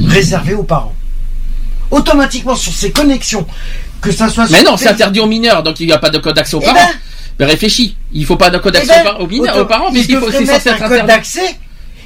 réservé 0.07 0.55
aux 0.55 0.65
parents. 0.65 0.95
Automatiquement 1.93 2.57
sur 2.57 2.73
ces 2.73 2.91
connexions, 2.91 3.47
que 4.01 4.13
ça 4.13 4.29
soit. 4.29 4.47
Mais 4.51 4.63
non, 4.63 4.77
c'est 4.77 4.89
interdit 4.89 5.21
aux 5.21 5.27
mineurs, 5.27 5.63
donc 5.63 5.81
il 5.81 5.87
n'y 5.87 5.93
a 5.93 5.99
pas 5.99 6.11
de 6.11 6.19
code 6.19 6.37
d'accès 6.37 6.57
aux 6.57 6.61
Eh 6.63 6.67
parents. 6.67 6.77
ben, 6.79 6.95
Mais 7.41 7.45
réfléchis, 7.47 7.97
il 8.13 8.25
faut 8.25 8.37
pas 8.37 8.51
de 8.51 8.59
code 8.59 8.77
eh 8.77 8.87
d'accès 8.87 9.03
ben, 9.05 9.15
aux, 9.19 9.25
aux 9.25 9.27
mineurs, 9.27 9.57
aux 9.59 9.65
parents, 9.67 9.91
puisqu'il 9.93 10.19
faut 10.19 10.31
c'est 10.31 10.47
censé 10.47 10.69
un 10.71 10.73
être 10.75 10.79
code 10.83 10.93
interdit. 10.93 11.07
d'accès. 11.09 11.57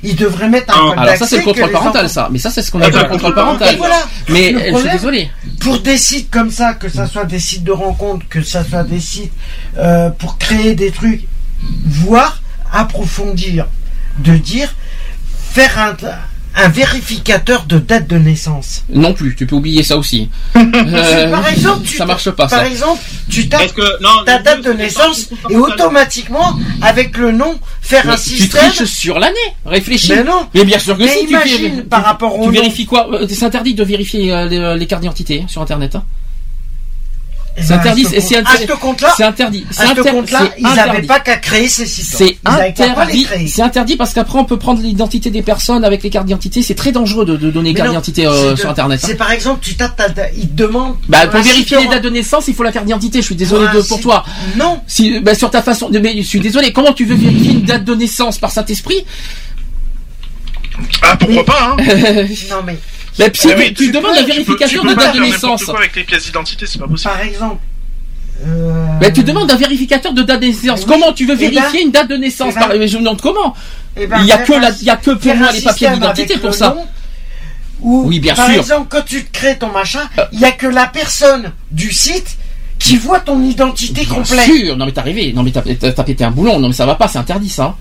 Ils 0.02 0.16
devraient 0.16 0.48
mettre 0.48 0.72
un 0.74 0.80
Ah, 0.80 0.88
code 0.94 0.98
Alors 1.04 1.16
ça 1.16 1.26
c'est 1.26 1.36
le 1.38 1.42
contrôle 1.42 1.70
parental, 1.70 2.06
enfants- 2.06 2.14
ça. 2.14 2.28
Mais 2.32 2.38
ça 2.38 2.48
c'est 2.50 2.62
ce 2.62 2.70
qu'on 2.70 2.80
Eh 2.80 2.84
appelle 2.84 2.94
ben, 3.00 3.02
le 3.02 3.08
contrôle 3.10 3.34
parental. 3.34 3.76
voilà. 3.76 4.00
Mais 4.30 4.54
euh, 4.54 4.70
je 4.72 4.78
suis 4.78 4.90
désolé. 4.90 5.30
pour 5.60 5.78
des 5.80 5.98
sites 5.98 6.30
comme 6.30 6.50
ça, 6.50 6.72
que 6.72 6.88
ça 6.88 7.06
soit 7.06 7.26
des 7.26 7.38
sites 7.38 7.64
de 7.64 7.72
rencontres, 7.72 8.24
que 8.30 8.42
ça 8.42 8.64
soit 8.64 8.82
des 8.84 8.98
sites 9.00 9.32
euh, 9.76 10.08
pour 10.08 10.38
créer 10.38 10.74
des 10.74 10.90
trucs, 10.90 11.24
voire 11.84 12.40
approfondir, 12.72 13.66
de 14.18 14.32
dire, 14.38 14.74
faire 15.52 15.78
un, 15.78 15.94
un 16.56 16.68
vérificateur 16.68 17.64
de 17.64 17.78
date 17.78 18.06
de 18.08 18.16
naissance. 18.18 18.84
Non 18.92 19.12
plus, 19.14 19.34
tu 19.36 19.46
peux 19.46 19.56
oublier 19.56 19.82
ça 19.82 19.96
aussi. 19.96 20.28
Si, 20.54 20.60
Euh, 20.94 21.30
par 21.30 21.46
exemple, 21.48 21.86
tu 21.86 21.96
ça 21.96 22.06
marche 22.06 22.30
pas 22.30 22.48
Par 22.48 22.60
ça. 22.60 22.66
exemple, 22.68 23.00
tu 23.30 23.48
tapes 23.48 23.62
Est-ce 23.62 23.72
que 23.74 24.02
non 24.02 24.24
ta 24.26 24.38
date 24.40 24.62
de 24.62 24.72
naissance 24.72 25.28
et 25.48 25.56
automatiquement, 25.56 26.58
avec 26.82 27.16
le 27.16 27.32
nom, 27.32 27.58
faire 27.80 28.08
un 28.10 28.16
Tu 28.16 28.36
système. 28.38 28.70
triches 28.70 28.84
sur 28.84 29.18
l'année, 29.18 29.36
réfléchis. 29.64 30.12
Mais 30.12 30.24
non. 30.24 30.46
Mais 30.54 30.64
bien 30.64 30.78
sûr 30.78 30.96
que 30.96 31.02
Mais 31.04 31.08
si, 31.14 31.24
tu 31.24 31.30
imagine, 31.30 31.76
fais- 31.76 31.82
par 31.82 32.00
tu- 32.00 32.06
rapport 32.06 32.34
au 32.38 32.40
Tu 32.42 32.46
nom. 32.46 32.52
vérifies 32.52 32.86
quoi 32.86 33.08
Euh, 33.12 33.26
C'est 33.28 33.44
interdit 33.44 33.74
de 33.74 33.84
vérifier 33.84 34.32
euh, 34.32 34.46
les, 34.46 34.76
les 34.78 34.86
cartes 34.86 35.02
d'identité 35.02 35.44
sur 35.48 35.62
internet. 35.62 35.94
hein. 35.96 36.04
Eh 37.60 37.62
C'est 37.62 37.68
ben, 37.74 37.78
interdit, 37.80 38.06
à 38.06 38.08
ce 38.10 38.14
et 38.14 38.20
c'est 38.20 38.34
compte- 38.36 38.46
inter- 38.48 38.64
À 38.64 38.66
ce 38.74 38.80
compte-là, 38.80 39.14
C'est 39.16 39.24
interdit. 39.24 39.66
C'est 39.70 39.82
à 39.82 39.86
ce 39.86 39.90
inter- 40.00 40.10
compte-là, 40.10 40.38
c'est 40.42 40.60
ils 40.60 40.62
n'avaient 40.64 40.80
interdit. 40.80 41.06
pas 41.06 41.20
qu'à 41.20 41.36
créer 41.36 41.68
ces 41.68 41.86
systèmes. 41.86 42.28
C'est 42.28 42.36
les 42.44 42.84
interdit. 42.84 43.26
C'est 43.48 43.62
interdit 43.62 43.96
parce 43.96 44.14
qu'après 44.14 44.38
on 44.38 44.44
peut 44.44 44.58
prendre 44.58 44.80
l'identité 44.82 45.30
des 45.30 45.42
personnes 45.42 45.84
avec 45.84 46.02
les 46.02 46.10
cartes 46.10 46.26
d'identité. 46.26 46.62
C'est 46.62 46.74
très 46.74 46.92
dangereux 46.92 47.24
de, 47.24 47.36
de 47.36 47.50
donner 47.50 47.70
Mais 47.70 47.74
carte 47.74 47.86
non, 47.88 47.92
d'identité 47.92 48.26
euh, 48.26 48.56
sur 48.56 48.70
internet. 48.70 49.00
hein. 49.02 49.06
C'est 49.06 49.16
par 49.16 49.30
exemple, 49.30 49.60
tu 49.62 49.74
tapes 49.74 50.00
ils 50.36 50.48
te 50.48 50.54
demandent. 50.54 50.96
Bah, 51.08 51.26
pour 51.26 51.40
vérifier 51.40 51.78
les 51.78 51.88
dates 51.88 52.02
de 52.02 52.10
naissance, 52.10 52.48
il 52.48 52.54
faut 52.54 52.62
la 52.62 52.72
carte 52.72 52.86
d'identité. 52.86 53.20
Je 53.20 53.26
suis 53.26 53.34
désolé 53.36 53.66
de, 53.74 53.80
pour 53.82 54.00
toi. 54.00 54.24
Non. 54.56 54.80
Si, 54.86 55.20
bah, 55.20 55.34
sur 55.34 55.50
ta 55.50 55.62
façon 55.62 55.90
de, 55.90 55.98
mais 55.98 56.14
je 56.16 56.22
suis 56.26 56.40
désolé. 56.40 56.72
Comment 56.72 56.92
tu 56.92 57.04
veux 57.04 57.14
vérifier 57.14 57.52
une 57.52 57.62
date 57.62 57.84
de 57.84 57.94
naissance 57.94 58.38
par 58.38 58.50
Saint-Esprit? 58.50 59.04
Ah, 61.02 61.16
pourquoi 61.16 61.44
pas, 61.44 61.72
hein 61.72 61.76
Non 62.50 62.56
mais, 62.64 62.78
Si 63.12 63.22
Eh 63.22 63.30
tu, 63.74 63.90
demandes 63.90 64.14
la 64.14 64.22
vérification 64.22 64.80
tu 64.82 64.86
peux 64.86 64.92
de 64.94 64.98
pas 64.98 65.04
date 65.06 65.16
de 65.16 65.20
naissance. 65.20 65.64
quoi 65.64 65.78
avec 65.78 65.94
les 65.96 66.04
pièces 66.04 66.24
d'identité, 66.26 66.66
c'est 66.66 66.78
pas 66.78 66.86
possible. 66.86 67.10
par 67.10 67.20
exemple. 67.22 67.56
euh, 68.46 68.86
Mais 69.00 69.12
tu 69.12 69.22
demandes 69.24 69.50
un 69.50 69.56
vérificateur 69.56 70.12
de 70.12 70.22
date 70.22 70.40
de 70.40 70.46
naissance. 70.46 70.80
Oui. 70.80 70.86
Comment 70.88 71.12
tu 71.12 71.26
veux 71.26 71.34
Eh 71.38 71.48
ben- 71.48 71.50
vérifier 71.54 71.82
une 71.82 71.90
date 71.90 72.08
de 72.08 72.16
naissance 72.16 72.52
eh 72.56 72.58
ben- 72.60 72.68
par- 72.68 72.76
mais 72.78 72.88
Je 72.88 72.96
me 72.96 73.02
demande 73.02 73.20
comment. 73.20 73.54
eh 73.96 74.06
ben, 74.06 74.18
Il 74.20 74.26
y 74.26 74.32
a 74.32 74.38
que 74.38 74.52
un- 74.52 74.60
la, 74.60 74.70
il 74.70 74.84
y 74.84 74.90
a 74.90 74.96
que 74.96 75.10
pour 75.10 75.34
moi 75.34 75.50
les 75.52 75.60
papiers 75.60 75.90
d'identité 75.90 76.38
pour 76.38 76.54
ça. 76.54 76.76
Oui, 77.82 78.20
bien 78.20 78.34
par 78.34 78.46
sûr. 78.46 78.56
exemple, 78.58 78.86
quand 78.90 79.04
tu 79.06 79.24
te 79.24 79.32
crées 79.32 79.56
ton 79.58 79.68
machin, 79.70 80.02
Euh. 80.18 80.22
il 80.32 80.40
y 80.40 80.44
a 80.44 80.52
que 80.52 80.66
la 80.66 80.86
personne 80.86 81.52
du 81.70 81.90
site 81.92 82.36
qui 82.78 82.96
voit 82.96 83.20
ton 83.20 83.42
identité 83.42 84.04
Bien 84.04 84.14
complète. 84.16 84.44
sûr. 84.44 84.76
Non 84.76 84.84
mais 84.86 84.92
t'es 84.92 85.00
arrivé. 85.00 85.32
Non 85.34 85.42
mais 85.42 85.50
t'as 85.50 86.04
pété 86.04 86.24
un 86.24 86.30
boulon. 86.30 86.58
Non 86.58 86.68
mais 86.68 86.74
ça 86.74 86.86
va 86.86 86.94
pas. 86.94 87.08
C'est 87.08 87.18
interdit 87.18 87.48
ça. 87.48 87.74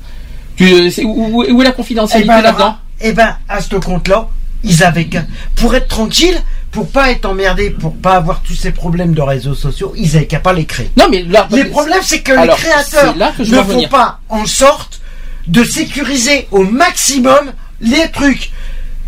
Tu, 0.56 0.66
euh, 0.74 0.90
où, 1.04 1.44
où 1.50 1.62
est 1.62 1.64
la 1.64 1.70
Eh 1.70 1.74
confidentialité 1.74 2.28
ben, 2.28 2.42
là-dedans? 2.42 2.64
alors, 2.64 2.80
eh 3.02 3.12
ben, 3.14 3.36
à 3.48 3.62
ce 3.62 3.76
compte-là, 3.76 4.28
ils 4.64 4.84
avaient 4.84 5.06
qu'à, 5.06 5.24
pour 5.56 5.76
être 5.76 5.88
tranquille, 5.88 6.42
pour 6.72 6.90
pas 6.90 7.12
être 7.12 7.26
emmerdés, 7.26 7.72
pour 7.72 7.96
pas 7.96 8.16
avoir 8.16 8.42
tous 8.42 8.54
ces 8.54 8.72
problèmes 8.72 9.14
de 9.14 9.22
réseaux 9.22 9.56
sociaux, 9.56 9.94
ils 9.96 10.16
avaient 10.16 10.28
qu'à 10.28 10.40
pas 10.40 10.54
les 10.54 10.66
créer. 10.66 10.92
Non 10.98 11.08
mais 11.10 11.24
là. 11.24 11.48
Les 11.52 11.66
problèmes, 11.66 12.02
c'est 12.04 12.22
que 12.22 12.34
Alors, 12.34 12.58
les 12.58 12.64
créateurs 12.64 13.16
là 13.16 13.34
que 13.36 13.44
ne 13.44 13.64
font 13.64 13.88
pas 13.88 14.20
en 14.30 14.46
sorte 14.46 15.02
de 15.48 15.64
sécuriser 15.64 16.48
au 16.52 16.64
maximum 16.64 17.54
les 17.82 18.10
trucs. 18.12 18.52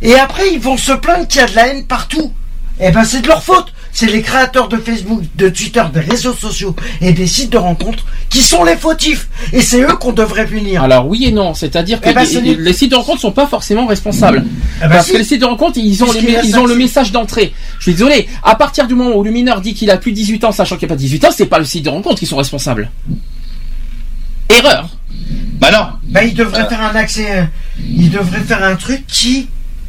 Et 0.02 0.16
après, 0.16 0.52
ils 0.52 0.60
vont 0.60 0.78
se 0.78 0.92
plaindre 0.94 1.28
qu'il 1.28 1.42
y 1.42 1.44
a 1.44 1.48
de 1.48 1.56
la 1.56 1.68
haine 1.68 1.86
partout. 1.86 2.34
Eh 2.80 2.92
ben, 2.92 3.04
c'est 3.04 3.22
de 3.22 3.28
leur 3.28 3.44
faute. 3.44 3.72
C'est 3.94 4.08
les 4.08 4.22
créateurs 4.22 4.70
de 4.70 4.78
Facebook, 4.78 5.22
de 5.36 5.50
Twitter, 5.50 5.84
des 5.94 6.00
réseaux 6.00 6.34
sociaux 6.34 6.76
et 7.02 7.12
des 7.12 7.28
sites 7.28 7.52
de 7.52 7.58
rencontres 7.58 8.06
qui 8.30 8.42
sont 8.42 8.64
les 8.64 8.78
fautifs. 8.78 9.28
Et 9.52 9.62
c'est 9.62 9.82
eux 9.82 9.96
qu'on 10.00 10.14
devrait 10.14 10.46
punir. 10.46 10.84
Alors 10.84 11.08
oui 11.08 11.26
et 11.26 11.32
non, 11.32 11.54
c'est-à-dire 11.54 12.00
que 12.00 12.08
Eh 12.10 12.14
ben, 12.14 12.26
les, 12.58 12.74
sites 12.74 12.92
de 12.92 12.96
rencontre 12.96 13.20
sont 13.22 13.32
pas 13.34 13.48
forcément 13.48 13.86
responsables. 13.88 14.46
Eh 14.78 14.82
ben, 14.82 14.90
Parce 14.90 15.08
si. 15.08 15.14
que 15.14 15.18
les 15.18 15.24
sites 15.26 15.42
de 15.42 15.46
rencontre, 15.46 15.78
ils 15.78 16.04
ont, 16.04 16.12
les, 16.12 16.20
Puisqu'il 16.20 16.36
a 16.38 16.44
ils 16.44 16.58
ont 16.58 16.66
le 16.66 16.76
message 16.76 17.12
d'entrée. 17.12 17.54
Je 17.80 17.84
suis 17.84 17.92
désolé. 17.94 18.30
À 18.44 18.56
partir 18.56 18.88
du 18.88 18.96
moment 18.96 19.16
où 19.16 19.24
le 19.24 19.32
mineur 19.32 19.60
dit 19.62 19.74
qu'il 19.74 19.92
a 19.92 19.98
plus 19.98 20.12
de 20.12 20.16
18 20.16 20.46
ans, 20.46 20.52
sachant 20.54 20.78
qu'il 20.78 20.88
n'y 20.88 20.92
a 20.92 20.96
pas 20.96 20.98
de 20.98 21.02
18 21.02 21.26
ans, 21.26 21.30
c'est 21.36 21.46
pas 21.46 21.60
le 21.60 21.66
site 21.66 21.84
de 21.86 21.90
rencontre 21.90 22.20
qui 22.20 22.26
sont 22.26 22.38
responsables. 22.38 22.90
Erreur. 24.50 24.90
Bah 25.60 25.70
non. 25.72 25.88
Ben, 26.04 26.22
ils 26.28 26.34
devraient 26.34 26.68
faire 26.68 26.82
un 26.82 26.96
accès. 26.96 27.40
euh, 27.40 27.44
Ils 27.80 28.10
devraient 28.10 28.40
faire 28.42 28.64
un 28.64 28.76
truc 28.76 29.06
qui 29.08 29.48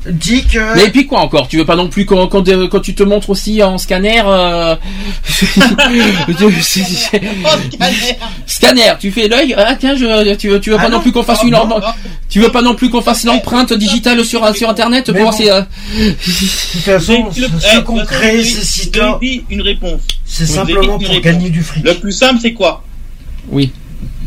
dit 0.08 0.44
que. 0.44 0.74
Mais 0.76 0.86
et 0.86 0.90
puis 0.90 1.06
quoi 1.06 1.20
encore? 1.20 1.48
Tu 1.48 1.58
veux 1.58 1.64
pas 1.64 1.76
non 1.76 1.88
plus 1.88 2.06
quand, 2.06 2.26
quand, 2.28 2.46
euh, 2.48 2.68
quand 2.68 2.80
tu 2.80 2.94
te 2.94 3.02
montres 3.02 3.30
aussi 3.30 3.62
en 3.62 3.78
scanner 3.78 4.22
euh, 4.24 4.76
Scanner, 8.46 8.92
tu 9.00 9.10
fais 9.10 9.28
l'œil? 9.28 9.54
Ah 9.56 9.74
tiens, 9.76 9.94
je, 9.96 10.34
tu 10.34 10.48
veux, 10.48 10.60
tu 10.60 10.70
veux 10.70 10.76
Ah 10.78 10.82
pas 10.82 10.88
non, 10.88 10.96
non. 10.96 11.02
plus 11.02 11.12
qu'on 11.12 11.22
fasse 11.22 11.40
Ah, 11.42 11.46
une 11.46 11.52
non. 11.52 11.68
Tu 12.28 12.40
veux 12.40 12.50
pas 12.50 12.62
non 12.62 12.74
plus 12.74 12.90
qu'on 12.90 13.02
fasse 13.02 13.24
l'empreinte 13.24 13.72
digitale 13.72 14.24
sur 14.24 14.54
sur 14.56 14.68
internet 14.68 15.06
pour 15.12 15.20
voir 15.20 15.30
bon. 15.32 15.36
si 15.36 15.50
euh, 15.50 15.60
De 15.60 16.12
toute 16.12 16.82
façon, 16.82 17.26
le- 17.36 17.48
ceux 17.60 17.78
eh, 17.78 17.82
qu'on 17.84 18.04
crée 18.04 18.42
ces 18.44 18.64
sites-là, 18.64 19.18
une 19.50 19.62
réponse. 19.62 20.00
c'est 20.24 20.46
simplement 20.46 20.98
pour 20.98 21.08
réponse. 21.08 21.20
gagner 21.22 21.50
du 21.50 21.62
fric. 21.62 21.84
Le 21.84 21.94
plus 21.94 22.12
simple, 22.12 22.38
c'est 22.42 22.52
quoi? 22.52 22.84
Oui. 23.48 23.70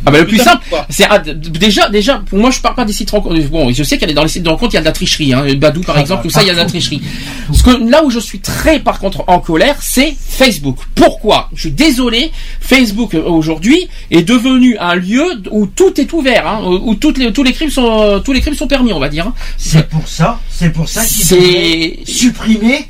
Ah 0.05 0.11
bah 0.11 0.19
le 0.19 0.27
plus 0.27 0.37
simple, 0.37 0.63
c'est 0.89 1.05
ah, 1.09 1.19
déjà 1.19 1.89
déjà 1.89 2.21
pour 2.29 2.37
moi 2.39 2.51
je 2.51 2.59
parle 2.59 2.75
pas 2.75 2.85
des 2.85 2.93
sites 2.93 3.07
de 3.07 3.11
rencontres. 3.11 3.39
Bon, 3.49 3.71
je 3.73 3.83
sais 3.83 3.97
qu'il 3.97 4.07
y 4.07 4.11
a 4.11 4.13
dans 4.13 4.21
les 4.23 4.29
sites 4.29 4.43
de 4.43 4.49
rencontres 4.49 4.73
il 4.73 4.75
y 4.75 4.77
a 4.77 4.81
de 4.81 4.85
la 4.85 4.91
tricherie. 4.91 5.33
Hein. 5.33 5.45
Badou 5.57 5.81
par 5.81 5.97
Ah, 5.97 6.01
exemple, 6.01 6.23
bah, 6.23 6.29
tout 6.29 6.33
ça 6.33 6.43
il 6.43 6.47
y 6.47 6.51
a 6.51 6.53
de 6.53 6.59
la 6.59 6.65
tricherie. 6.65 7.01
Parce 7.47 7.61
que 7.63 7.71
là 7.89 8.03
où 8.03 8.09
je 8.11 8.19
suis 8.19 8.39
très 8.39 8.79
par 8.79 8.99
contre 8.99 9.23
en 9.27 9.39
colère, 9.39 9.77
c'est 9.81 10.15
Facebook. 10.19 10.77
Pourquoi? 10.93 11.49
Je 11.55 11.61
suis 11.61 11.71
désolé, 11.71 12.31
Facebook 12.59 13.15
euh, 13.15 13.23
aujourd'hui 13.23 13.87
est 14.11 14.21
devenu 14.23 14.77
un 14.79 14.95
lieu 14.95 15.23
où 15.51 15.65
tout 15.65 15.99
est 15.99 16.11
ouvert, 16.13 16.47
hein, 16.47 16.61
où 16.63 16.93
toutes 16.95 17.17
les, 17.17 17.33
tous 17.33 17.43
les 17.43 17.53
crimes 17.53 17.69
sont 17.71 17.99
euh, 18.01 18.19
tous 18.19 18.31
les 18.33 18.41
crimes 18.41 18.53
sont 18.55 18.67
permis, 18.67 18.93
on 18.93 18.99
va 18.99 19.09
dire. 19.09 19.27
hein. 19.27 19.33
C'est 19.57 19.87
pour 19.89 20.07
ça, 20.07 20.39
c'est 20.49 20.69
pour 20.71 20.87
ça 20.87 21.03
qu'ils 21.05 22.05
supprimer, 22.05 22.87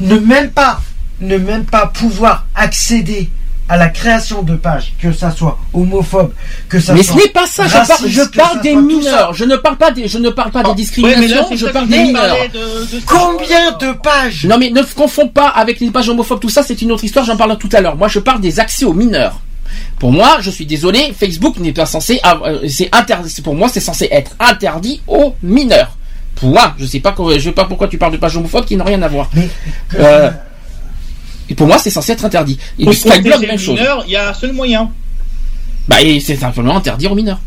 ne 0.00 0.16
même 0.18 0.50
pas, 0.50 0.80
ne 1.20 1.36
même 1.38 1.64
pas 1.64 1.86
pouvoir 1.86 2.46
accéder 2.54 3.28
à 3.68 3.76
la 3.76 3.88
création 3.88 4.42
de 4.42 4.54
pages, 4.54 4.92
que 5.00 5.12
ça 5.12 5.30
soit 5.32 5.58
homophobe, 5.74 6.32
que 6.68 6.78
ça 6.78 6.92
Mais 6.94 7.02
ce 7.02 7.12
soit 7.12 7.22
n'est 7.22 7.28
pas 7.30 7.46
ça. 7.46 7.66
Je 7.66 7.72
parle, 7.72 8.56
je 8.56 8.62
des 8.62 8.76
mineurs. 8.76 9.34
Je 9.34 9.44
ne 9.44 9.56
parle 9.56 9.76
pas 9.76 9.90
des, 9.90 10.06
je 10.06 10.18
ne 10.18 10.30
parle 10.30 10.50
pas 10.52 10.62
des 10.62 10.68
Ouais, 10.68 10.74
mais 10.74 10.82
discriminations. 10.82 11.50
là, 11.50 11.56
je 11.56 11.66
parle 11.66 11.88
des 11.88 11.98
mineurs. 12.02 12.36
de- 12.52 12.58
de-. 12.58 13.00
Combien 13.06 13.72
de 13.72 13.92
pages 13.98 14.46
Non 14.46 14.56
mais 14.58 14.70
ne 14.70 14.82
confonds 14.82 15.28
pas 15.28 15.48
avec 15.48 15.80
les 15.80 15.90
pages 15.90 16.08
homophobes, 16.08 16.40
tout 16.40 16.48
ça 16.48 16.62
c'est 16.62 16.80
une 16.80 16.92
autre 16.92 17.04
histoire, 17.04 17.24
j'en 17.24 17.36
parle 17.36 17.58
tout 17.58 17.68
à 17.72 17.80
l'heure. 17.80 17.96
Moi 17.96 18.08
je 18.08 18.20
parle 18.20 18.40
des 18.40 18.60
accès 18.60 18.84
aux 18.84 18.92
mineurs. 18.94 19.40
Pour 19.98 20.12
moi, 20.12 20.36
je 20.40 20.50
suis 20.50 20.64
désolé, 20.66 21.12
Facebook 21.18 21.56
n'est 21.58 21.72
pas 21.72 21.86
censé 21.86 22.20
avoir- 22.22 22.50
euh, 22.50 22.68
c'est 22.68 22.88
interdit 22.94 23.40
pour 23.42 23.54
moi 23.54 23.68
c'est 23.68 23.80
censé 23.80 24.08
être 24.12 24.32
interdit 24.38 25.00
aux 25.08 25.34
mineurs. 25.42 25.96
Point. 26.36 26.74
Je 26.78 26.84
sais 26.84 27.00
pas, 27.00 27.14
je 27.34 27.40
sais 27.40 27.52
pas 27.52 27.64
pourquoi 27.64 27.88
tu 27.88 27.96
parles 27.96 28.12
de 28.12 28.18
page 28.18 28.36
homophobe 28.36 28.66
qui 28.66 28.76
n'a 28.76 28.84
rien 28.84 29.00
à 29.02 29.08
voir. 29.08 29.28
Mais 29.34 29.48
Euh, 29.98 30.30
et 31.48 31.54
pour 31.54 31.66
moi, 31.66 31.78
c'est 31.78 31.90
censé 31.90 32.12
être 32.12 32.24
interdit. 32.24 32.58
Et 32.78 32.84
Pour 32.84 32.92
du 32.94 33.00
protéger 33.00 33.46
même 33.46 33.58
chose. 33.58 33.78
il 34.06 34.12
y 34.12 34.16
a 34.16 34.30
un 34.30 34.34
seul 34.34 34.52
moyen. 34.52 34.90
Bah, 35.88 36.02
et 36.02 36.18
c'est 36.20 36.36
simplement 36.36 36.76
interdire 36.76 37.12
aux 37.12 37.14
mineurs. 37.14 37.38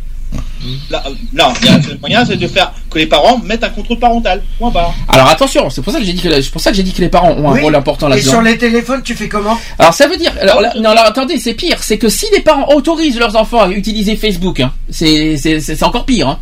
Là, 0.92 1.02
euh, 1.08 1.10
non, 1.34 1.46
il 1.62 1.66
y 1.68 1.70
a 1.70 1.74
un 1.76 1.82
seul 1.82 1.98
moyen, 2.00 2.24
c'est 2.26 2.36
de 2.36 2.48
faire 2.48 2.72
que 2.92 3.00
les 3.00 3.08
parents 3.08 3.40
mettent 3.40 3.64
un 3.64 3.70
contrôle 3.70 3.98
parental. 3.98 4.44
Point 4.60 4.70
barre. 4.70 4.94
Alors 5.08 5.28
attention, 5.28 5.70
c'est 5.72 5.82
pour 5.82 5.92
ça 5.92 6.00
que 6.00 6.06
j'ai 6.06 6.14
dit 6.14 6.22
que 6.22 6.42
c'est 6.42 6.52
pour 6.52 6.62
ça 6.62 6.70
que 6.70 6.78
j'ai 6.78 6.84
dit 6.84 6.94
que 6.94 7.02
les 7.02 7.10
parents 7.10 7.32
ont 7.32 7.50
un 7.50 7.54
Oui. 7.54 7.62
rôle 7.62 7.76
important 7.76 8.08
Et 8.08 8.12
là-dedans. 8.12 8.30
sur 8.30 8.42
les 8.42 8.58
téléphones, 8.58 9.02
tu 9.02 9.16
fais 9.16 9.28
comment? 9.28 9.58
Alors 9.80 9.94
ça 9.94 10.08
veut 10.08 10.18
dire, 10.18 10.32
alors, 10.40 10.62
là- 10.62 10.74
non, 10.78 10.90
alors 10.92 11.06
attendez, 11.06 11.40
c'est 11.40 11.56
pire, 11.56 11.82
c'est 11.82 11.98
que 11.98 12.10
si 12.10 12.28
les 12.34 12.42
parents 12.42 12.68
autorisent 12.76 13.18
leurs 13.18 13.36
enfants 13.36 13.62
à 13.62 13.70
utiliser 13.70 14.16
Facebook, 14.16 14.60
hein, 14.60 14.72
c'est 14.92 15.36
c'est 15.38 15.60
c'est 15.62 15.76
c'est 15.76 15.86
encore 15.86 16.06
pire. 16.06 16.28
Hein. 16.28 16.40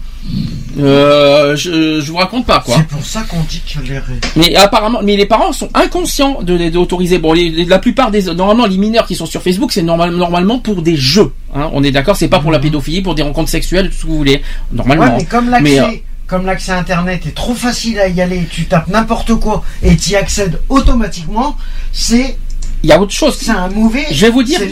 Euh, 0.80 1.56
je 1.56 2.02
je 2.02 2.12
vous 2.12 2.18
raconte 2.18 2.46
pas 2.46 2.60
quoi. 2.60 2.76
C'est 2.78 2.88
pour 2.88 3.04
ça 3.04 3.22
qu'on 3.24 3.40
dit 3.50 3.62
que 3.62 3.80
les 3.82 4.00
Mais 4.36 4.56
apparemment, 4.56 5.00
mais 5.04 5.16
les 5.16 5.26
parents 5.26 5.52
sont 5.52 5.70
inconscients 5.74 6.44
de 6.44 6.70
d'autoriser. 6.70 7.18
Bon, 7.18 7.34
les- 7.34 7.66
la 7.66 7.80
plupart 7.80 8.12
des 8.12 8.24
normalement 8.34 8.68
les 8.68 8.78
mineurs 8.78 9.08
qui 9.08 9.16
sont 9.16 9.26
sur 9.26 9.42
Facebook, 9.42 9.72
c'est 9.72 9.82
normal, 9.82 10.12
normalement 10.12 10.60
pour 10.60 10.84
des 10.84 10.96
jeux. 10.96 11.32
Hein, 11.56 11.70
on 11.74 11.84
est 11.84 11.92
d'accord, 11.92 12.16
c'est 12.16 12.28
pas 12.28 12.40
pour 12.40 12.52
la 12.52 12.60
pédophilie, 12.60 13.02
pour 13.02 13.16
des 13.16 13.24
rencontres 13.24 13.50
sexuelles, 13.50 13.90
tout 13.90 13.96
ce 13.96 14.02
que 14.04 14.08
vous 14.08 14.18
voulez. 14.18 14.42
Normalement. 14.72 15.06
Ouais, 15.06 15.18
mais 15.18 15.26
comme 15.26 15.50
l'accès, 15.50 15.80
euh, 15.80 15.88
comme 16.28 16.46
l'accès 16.46 16.74
Internet 16.74 17.26
est 17.26 17.34
trop 17.36 17.56
facile 17.56 17.98
à 18.00 18.08
y 18.08 18.22
aller, 18.22 18.46
tu 18.52 18.66
tapes 18.66 18.90
n'importe 18.90 19.34
quoi 19.36 19.64
et 19.82 19.96
tu 19.98 20.12
y 20.12 20.16
accèdes 20.16 20.60
automatiquement, 20.70 21.58
c'est 21.92 22.38
il 22.84 22.90
y 22.90 22.94
a 22.94 23.00
autre 23.02 23.12
chose. 23.14 23.38
c'est 23.40 23.52
un 23.52 23.68
mauvais. 23.70 24.06
Je 24.12 24.26
vais 24.26 24.32
vous 24.32 24.44
dire, 24.44 24.60
c'est 24.60 24.68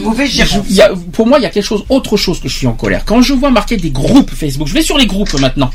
je- 0.67 0.73
y 0.73 0.81
a- 0.81 0.91
pour 1.11 1.25
moi, 1.27 1.39
il 1.39 1.43
y 1.43 1.45
a 1.45 1.49
quelque 1.49 1.63
chose, 1.65 1.83
autre 1.89 2.17
chose 2.17 2.39
que 2.39 2.47
je 2.47 2.55
suis 2.55 2.67
en 2.67 2.73
colère. 2.73 3.03
Quand 3.05 3.21
je 3.21 3.33
vois 3.33 3.49
marquer 3.49 3.77
des 3.77 3.89
groupes 3.91 4.31
Facebook, 4.31 4.67
je 4.67 4.73
vais 4.73 4.81
sur 4.83 4.97
les 4.97 5.07
groupes 5.07 5.33
maintenant. 5.39 5.69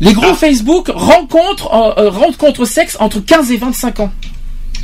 Les 0.00 0.12
groupes 0.12 0.36
Facebook 0.36 0.90
rencontrent, 0.94 1.72
euh, 1.98 2.02
euh, 2.04 2.10
rencontres 2.10 2.64
sexe 2.64 2.96
entre 3.00 3.18
15 3.20 3.50
et 3.50 3.56
25 3.56 4.00
ans. 4.00 4.12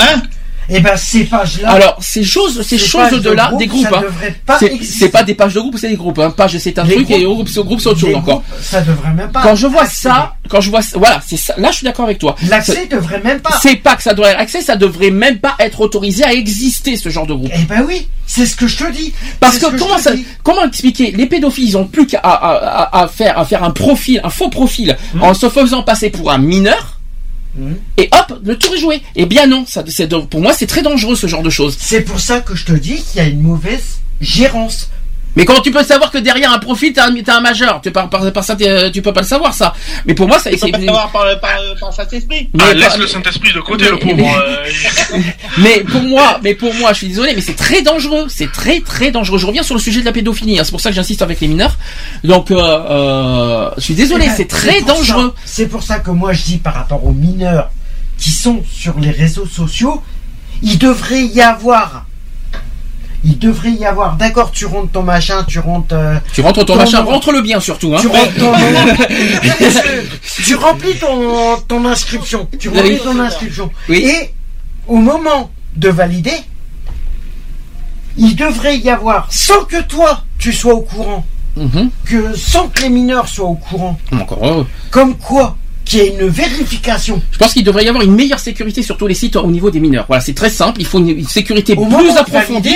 Hein? 0.01 0.23
Et 0.69 0.81
ben 0.81 0.97
ces 0.97 1.25
pages-là. 1.25 1.71
Alors, 1.71 1.97
ces 2.01 2.25
choses, 2.25 2.63
ces 2.63 2.79
Ces 2.79 2.85
choses 2.87 3.21
de 3.23 3.31
là, 3.31 3.49
groupe, 3.49 3.59
des 3.59 3.67
groupes, 3.67 3.83
ça 3.89 3.99
hein. 3.99 4.03
devrait 4.03 4.35
pas 4.47 4.59
C'est- 4.59 4.73
exister. 4.73 4.99
c'est 5.07 5.09
pas 5.11 5.23
des 5.23 5.35
pages 5.35 5.55
de 5.55 5.61
groupe, 5.61 5.77
c'est 5.79 5.89
des 5.91 5.97
groupes. 5.97 6.19
Hein. 6.19 6.31
Page, 6.31 6.57
c'est 6.59 6.79
un 6.79 6.85
Les 6.85 6.95
truc 6.97 7.11
et 7.11 7.23
groupes- 7.23 7.35
groupe, 7.35 7.49
c'est 7.49 7.63
groupe, 7.63 7.81
c'est 7.81 7.89
autre 7.89 8.01
chose 8.01 8.15
encore. 8.15 8.43
ça 8.61 8.81
devrait 8.81 9.13
même 9.13 9.31
pas. 9.31 9.43
Quand 9.43 9.55
je 9.57 9.67
vois 9.67 9.83
accéder. 9.83 10.15
ça, 10.15 10.35
quand 10.49 10.61
je 10.61 10.71
vois, 10.71 10.81
voilà, 10.95 11.21
c'est 11.27 11.37
ça. 11.37 11.55
Là, 11.59 11.71
je 11.71 11.77
suis 11.77 11.85
d'accord 11.85 12.05
avec 12.07 12.19
toi. 12.19 12.35
L'accès 12.49 12.87
devrait 12.87 13.21
même 13.21 13.41
pas. 13.41 13.59
C'est 13.63 13.77
pas 13.77 13.97
que 13.97 14.03
ça 14.03 14.15
doit 14.15 14.31
être 14.31 14.41
accès, 14.41 14.61
ça 14.63 14.77
devrait 14.77 15.11
même 15.11 15.39
pas 15.39 15.55
être 15.59 15.81
autorisé 15.81 16.25
à 16.25 16.33
exister 16.33 16.97
ce 16.97 17.09
genre 17.09 17.27
de 17.27 17.35
groupe. 17.35 17.51
Eh 17.55 17.65
ben 17.65 17.85
oui, 17.87 18.09
c'est 18.27 18.47
ce 18.47 18.57
que 18.57 18.67
je 18.67 18.77
te 18.85 18.91
dis. 18.93 19.13
Parce 19.41 19.59
que, 19.59 19.77
comment 19.79 19.99
ça, 19.99 20.15
dis. 20.15 20.25
comment 20.43 20.65
expliquer 20.67 21.11
Les 21.13 21.27
pédophiles, 21.27 21.69
ils 21.69 21.77
ont 21.77 21.87
plus 21.87 22.07
qu'à 22.07 22.19
à, 22.21 22.31
à- 22.33 23.03
à 23.03 23.09
faire 23.09 23.39
à 23.39 23.45
faire 23.45 23.63
un 23.65 23.71
profil, 23.71 24.21
un 24.25 24.31
faux 24.31 24.49
profil, 24.49 24.97
Hmm. 25.15 25.23
en 25.23 25.35
se 25.35 25.49
faisant 25.49 25.83
passer 25.83 26.11
pour 26.11 26.31
un 26.31 26.39
mineur. 26.39 26.94
Et 27.97 28.09
hop, 28.13 28.41
le 28.45 28.57
tour 28.57 28.75
est 28.75 28.79
joué. 28.79 29.03
Eh 29.17 29.27
bien 29.27 29.47
non, 29.47 29.65
ça, 29.67 29.85
pour 30.31 30.41
moi 30.41 30.53
c'est 30.53 30.67
très 30.67 30.83
dangereux 30.83 31.17
ce 31.17 31.27
genre 31.27 31.43
de 31.43 31.51
choses. 31.51 31.77
C'est 31.79 32.03
pour 32.03 32.21
ça 32.21 32.41
que 32.41 32.55
je 32.55 32.65
te 32.65 32.73
dis 32.73 33.03
qu'il 33.03 33.21
y 33.21 33.25
a 33.25 33.29
une 33.29 33.41
mauvaise 33.41 34.01
gérance. 34.21 34.91
Mais 35.37 35.45
comment 35.45 35.61
tu 35.61 35.71
peux 35.73 35.83
savoir 35.83 36.11
que 36.11 36.19
derrière 36.19 36.53
un 36.53 36.59
profil 36.59 36.93
t'as 36.93 37.09
un, 37.09 37.41
majeur? 37.41 37.81
Tu 37.83 37.91
par, 37.91 38.09
par, 38.09 38.33
par 38.33 38.45
ça 38.45 38.55
t'es- 38.57 38.91
tu 38.93 39.03
peux 39.03 39.13
pas 39.13 39.23
le 39.23 39.27
savoir 39.27 39.53
ça. 39.53 39.75
Mais 40.07 40.15
pour 40.15 40.29
moi 40.29 40.39
ça 40.39 40.51
faut 40.51 40.57
c'est 40.57 40.71
pas 40.71 40.79
savoir 40.79 41.11
par, 41.11 41.41
par, 41.41 41.59
par 41.81 41.93
Saint-Esprit. 41.93 42.51
Mais 42.55 42.61
Ah, 42.63 42.67
pas- 42.69 42.75
laisse 42.75 42.99
le 42.99 43.07
Saint-Esprit 43.07 43.53
de 43.53 43.61
côté, 43.61 43.85
mais- 43.85 43.91
le 43.91 43.99
pauvre. 43.99 44.15
mais- 44.17 44.35
euh, 45.17 45.21
Mais 45.59 45.81
pour 45.81 46.03
moi, 46.03 46.39
mais 46.43 46.55
pour 46.55 46.73
moi, 46.75 46.93
je 46.93 46.99
suis 46.99 47.09
désolé, 47.09 47.33
mais 47.35 47.41
c'est 47.41 47.55
très 47.57 47.83
dangereux. 47.83 48.27
C'est 48.29 48.51
très 48.53 48.81
très 48.81 49.11
dangereux. 49.11 49.39
Je 49.39 49.47
reviens 49.47 49.63
sur 49.63 49.75
le 49.75 49.81
sujet 49.81 50.01
de 50.01 50.05
la 50.05 50.13
pédophilie. 50.13 50.59
hein. 50.59 50.65
C'est 50.65 50.71
pour 50.71 50.81
ça 50.81 50.91
que 50.91 50.97
j'insiste 50.97 51.23
avec 51.23 51.41
les 51.41 51.49
mineurs. 51.49 51.77
Donc, 52.23 52.51
euh, 52.51 52.57
euh, 52.59 53.71
je 53.77 53.83
suis 53.83 53.95
désolé, 53.95 54.25
Eh 54.27 54.29
ben, 54.29 54.35
c'est 54.37 54.49
très 54.49 54.83
dangereux. 54.83 55.35
C'est 55.45 55.67
pour 55.67 55.83
ça 55.83 55.99
que 55.99 56.11
moi 56.11 56.33
je 56.33 56.43
dis 56.45 56.59
par 56.59 56.75
rapport 56.75 57.05
aux 57.05 57.13
mineurs 57.13 57.71
qui 58.19 58.31
sont 58.31 58.63
sur 58.73 58.99
les 59.01 59.11
réseaux 59.11 59.47
sociaux, 59.47 60.03
il 60.63 60.79
devrait 60.79 61.25
y 61.25 61.41
avoir. 61.41 62.07
Il 63.27 63.39
devrait 63.39 63.73
y 63.73 63.87
avoir, 63.87 64.17
d'accord, 64.17 64.51
tu 64.51 64.67
rentres 64.67 64.93
ton 64.93 65.03
machin, 65.03 65.45
tu 65.49 65.59
rentres. 65.59 65.95
euh, 65.95 66.17
Tu 66.35 66.43
rentres 66.43 66.61
ton 66.61 66.75
Ton 66.75 66.77
machin, 66.77 67.03
nom. 67.03 67.11
rentre 67.11 67.33
le 67.33 67.41
bien 67.41 67.59
surtout. 67.59 67.95
Hein. 67.95 67.99
tu 68.01 68.07
rentres 68.09 68.35
ton 68.35 68.53
nom. 68.53 68.59
tu 70.45 70.55
remplis 70.57 70.95
ton, 70.97 71.57
ton 71.67 71.85
inscription? 71.87 72.47
Tu 72.59 72.69
remplis 72.69 72.91
Oui. 72.93 73.01
ton 73.03 73.19
inscription. 73.19 73.71
Oui. 73.89 74.05
Et 74.05 74.31
au 74.87 74.97
moment 74.97 75.51
de 75.77 75.89
valider, 75.89 76.37
il 78.17 78.37
devrait 78.37 78.79
y 78.79 78.91
avoir, 78.91 79.27
sans 79.33 79.65
que 79.65 79.83
toi 79.83 80.23
tu 80.39 80.53
sois 80.53 80.75
au 80.75 80.83
courant, 80.83 81.25
Mhm. 81.57 81.91
que 82.05 82.37
sans 82.37 82.69
que 82.69 82.83
les 82.83 82.89
mineurs 82.91 83.29
soient 83.29 83.47
au 83.49 83.55
courant, 83.55 83.99
Encore 84.13 84.45
heureux. 84.45 84.67
comme 84.91 85.17
quoi 85.17 85.57
qu'il 85.85 85.99
y 86.01 86.03
ait 86.03 86.17
une 86.21 86.29
vérification. 86.29 87.23
Je 87.31 87.39
pense 87.39 87.53
qu'il 87.53 87.65
devrait 87.65 87.85
y 87.85 87.89
avoir 87.89 88.03
une 88.05 88.15
meilleure 88.15 88.39
sécurité 88.41 88.83
sur 88.83 88.97
tous 88.97 89.07
les 89.07 89.15
sites 89.15 89.37
au 89.37 89.47
niveau 89.51 89.71
des 89.71 89.81
mineurs. 89.81 90.05
Voilà, 90.09 90.23
c'est 90.23 90.33
très 90.35 90.51
simple. 90.51 90.81
Il 90.81 90.87
faut 90.87 90.99
une, 90.99 91.27
sécurité 91.27 91.75
Au 91.77 91.87
plus 91.87 92.11
approfondie. 92.17 92.75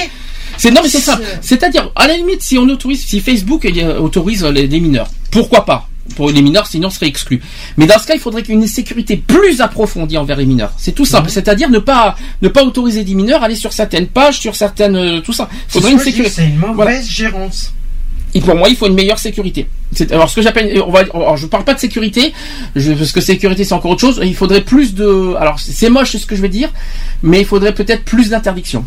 C'est 0.59 0.71
non 0.71 0.81
mais 0.83 0.89
c'est 0.91 1.01
simple. 1.01 1.23
C'est-à-dire 1.41 1.91
à 1.95 2.07
la 2.07 2.15
limite 2.17 2.43
si 2.43 2.59
on 2.59 2.69
autorise, 2.69 3.05
si 3.07 3.21
Facebook 3.21 3.65
euh, 3.65 3.99
autorise 3.99 4.45
les, 4.45 4.67
les 4.67 4.81
mineurs, 4.81 5.09
pourquoi 5.31 5.65
pas? 5.65 5.89
Pour 6.17 6.31
les 6.31 6.41
mineurs, 6.43 6.67
sinon 6.67 6.89
on 6.89 6.91
serait 6.91 7.07
exclu. 7.07 7.41
Mais 7.77 7.87
dans 7.87 7.99
ce 7.99 8.07
cas, 8.07 8.15
il 8.15 8.21
faudrait 8.21 8.43
qu'il 8.43 8.55
y 8.55 8.59
ait 8.59 8.61
une 8.61 8.67
sécurité 8.67 9.17
plus 9.17 9.61
approfondie 9.61 10.17
envers 10.17 10.37
les 10.39 10.47
mineurs. 10.47 10.73
C'est 10.79 10.93
tout 10.93 11.05
simple. 11.05 11.31
C'est-à-dire 11.31 11.69
ne 11.71 11.79
pas 11.79 12.17
ne 12.43 12.49
pas 12.49 12.65
autoriser 12.65 13.05
des 13.05 13.15
mineurs 13.15 13.43
à 13.43 13.45
aller 13.47 13.55
sur 13.55 13.73
certaines 13.73 14.07
pages, 14.09 14.39
sur 14.39 14.57
certaines 14.57 14.97
euh, 14.97 15.21
tout 15.21 15.33
ça. 15.33 15.49
Il 15.53 15.57
c'est 15.69 15.73
faudrait 15.75 15.93
une 15.93 15.99
sécurité. 15.99 16.35
c'est 16.35 16.47
une 16.49 16.57
mauvaise 16.57 16.75
Voilà. 16.77 17.01
gérance. 17.03 17.73
Et 18.35 18.41
pour 18.41 18.55
moi, 18.57 18.69
il 18.69 18.77
faut 18.77 18.87
une 18.87 18.95
meilleure 18.95 19.19
sécurité. 19.19 19.69
Alors, 20.11 20.29
ce 20.29 20.37
que 20.37 20.43
j'appelle, 20.43 20.83
on 20.87 20.91
va, 20.91 21.01
alors, 21.15 21.37
je 21.39 21.47
parle 21.47 21.65
pas 21.65 21.73
de 21.73 21.79
sécurité, 21.81 22.35
je, 22.77 22.93
parce 22.93 23.13
que 23.13 23.23
sécurité 23.23 23.65
c'est 23.65 23.73
encore 23.73 23.91
autre 23.93 24.03
chose. 24.03 24.21
Il 24.23 24.35
faudrait 24.35 24.61
plus 24.61 24.95
de, 24.95 25.35
alors 25.39 25.59
c'est 25.59 25.89
moche 25.89 26.17
ce 26.17 26.27
que 26.27 26.37
je 26.37 26.43
vais 26.43 26.51
dire, 26.51 26.71
mais 27.23 27.41
il 27.41 27.47
faudrait 27.47 27.73
peut-être 27.75 28.05
plus 28.05 28.29
d'interdiction. 28.29 28.85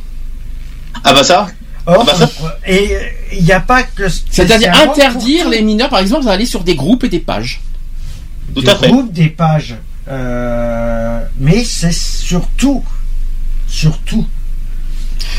Ah 1.03 1.13
bah 1.13 1.23
ça? 1.23 1.47
Or, 1.85 2.05
bah 2.05 2.13
ça- 2.15 2.29
et 2.67 2.95
il 3.33 3.43
n'y 3.43 3.51
a 3.51 3.59
pas 3.59 3.83
que. 3.83 4.07
C'est-à-dire 4.07 4.73
interdire 4.75 5.49
les 5.49 5.61
mineurs, 5.61 5.89
par 5.89 5.99
exemple, 5.99 6.25
d'aller 6.25 6.45
sur 6.45 6.63
des 6.63 6.75
groupes 6.75 7.03
et 7.03 7.09
des 7.09 7.19
pages. 7.19 7.61
Tout 8.53 8.61
des 8.61 8.69
à 8.69 8.75
fait. 8.75 8.87
groupes, 8.89 9.11
des 9.11 9.29
pages. 9.29 9.75
Euh, 10.07 11.21
mais 11.39 11.63
c'est 11.63 11.91
surtout, 11.93 12.83
surtout. 13.67 14.27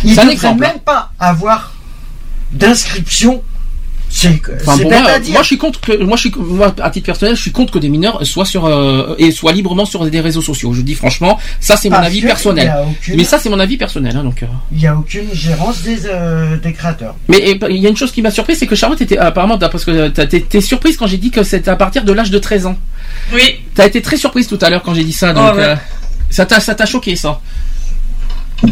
Il 0.04 0.14
C'est 0.14 0.20
un 0.20 0.24
ne 0.24 0.30
devrait 0.30 0.32
exemple, 0.32 0.64
hein. 0.64 0.68
même 0.68 0.80
pas 0.80 1.12
avoir 1.18 1.74
d'inscription. 2.52 3.42
Enfin, 4.60 4.76
moi, 4.84 4.92
moi, 5.32 5.42
je 5.42 5.46
suis 5.46 5.58
contre 5.58 5.80
que, 5.80 5.96
moi, 6.02 6.16
je 6.16 6.20
suis, 6.28 6.32
moi, 6.36 6.74
à 6.82 6.90
titre 6.90 7.06
personnel, 7.06 7.34
je 7.34 7.40
suis 7.40 7.50
contre 7.52 7.72
que 7.72 7.78
des 7.78 7.88
mineurs 7.88 8.24
soient 8.26 8.44
sur 8.44 8.66
euh, 8.66 9.14
et 9.18 9.30
soient 9.32 9.52
librement 9.52 9.84
sur 9.86 10.04
des 10.08 10.20
réseaux 10.20 10.42
sociaux. 10.42 10.72
Je 10.74 10.82
dis 10.82 10.94
franchement, 10.94 11.38
ça 11.60 11.76
c'est 11.76 11.88
mon 11.88 11.96
avis 11.96 12.20
personnel. 12.28 12.72
aucune- 12.90 13.16
Mais 13.16 13.24
ça 13.24 13.38
c'est 13.38 13.48
mon 13.48 13.58
avis 13.58 13.76
personnel, 13.78 14.14
hein, 14.16 14.22
donc. 14.24 14.42
euh. 14.42 14.46
Il 14.70 14.78
n'y 14.78 14.86
a 14.86 14.94
aucune 14.96 15.32
gérance 15.32 15.82
des, 15.82 16.06
euh, 16.06 16.56
des 16.58 16.72
créateurs. 16.72 17.14
Mais 17.28 17.38
et, 17.38 17.58
il 17.70 17.76
y 17.78 17.86
a 17.86 17.90
une 17.90 17.96
chose 17.96 18.12
qui 18.12 18.22
m'a 18.22 18.30
surpris, 18.30 18.54
c'est 18.54 18.66
que 18.66 18.74
Charlotte 18.76 19.00
était 19.00 19.18
apparemment, 19.18 19.58
parce 19.58 19.84
que 19.84 20.08
t'as- 20.08 20.26
t'es 20.26 20.60
surprise 20.60 20.96
quand 20.96 21.06
j'ai 21.06 21.16
dit 21.18 21.30
que 21.30 21.42
c'était 21.42 21.70
à 21.70 21.76
partir 21.76 22.04
de 22.04 22.12
l'âge 22.12 22.30
de 22.30 22.38
13 22.38 22.66
ans. 22.66 22.76
Oui. 23.32 23.60
T'as 23.74 23.86
été 23.86 24.02
très 24.02 24.16
surprise 24.18 24.46
tout 24.46 24.58
à 24.60 24.68
l'heure 24.70 24.82
quand 24.82 24.94
j'ai 24.94 25.04
dit 25.04 25.12
ça, 25.12 25.32
donc 25.32 25.44
Oh, 25.54 25.56
ouais. 25.56 25.64
euh, 25.64 26.44
t'a 26.44 26.60
ça 26.60 26.74
t'a 26.74 26.86
choqué 26.86 27.16
ça. 27.16 27.40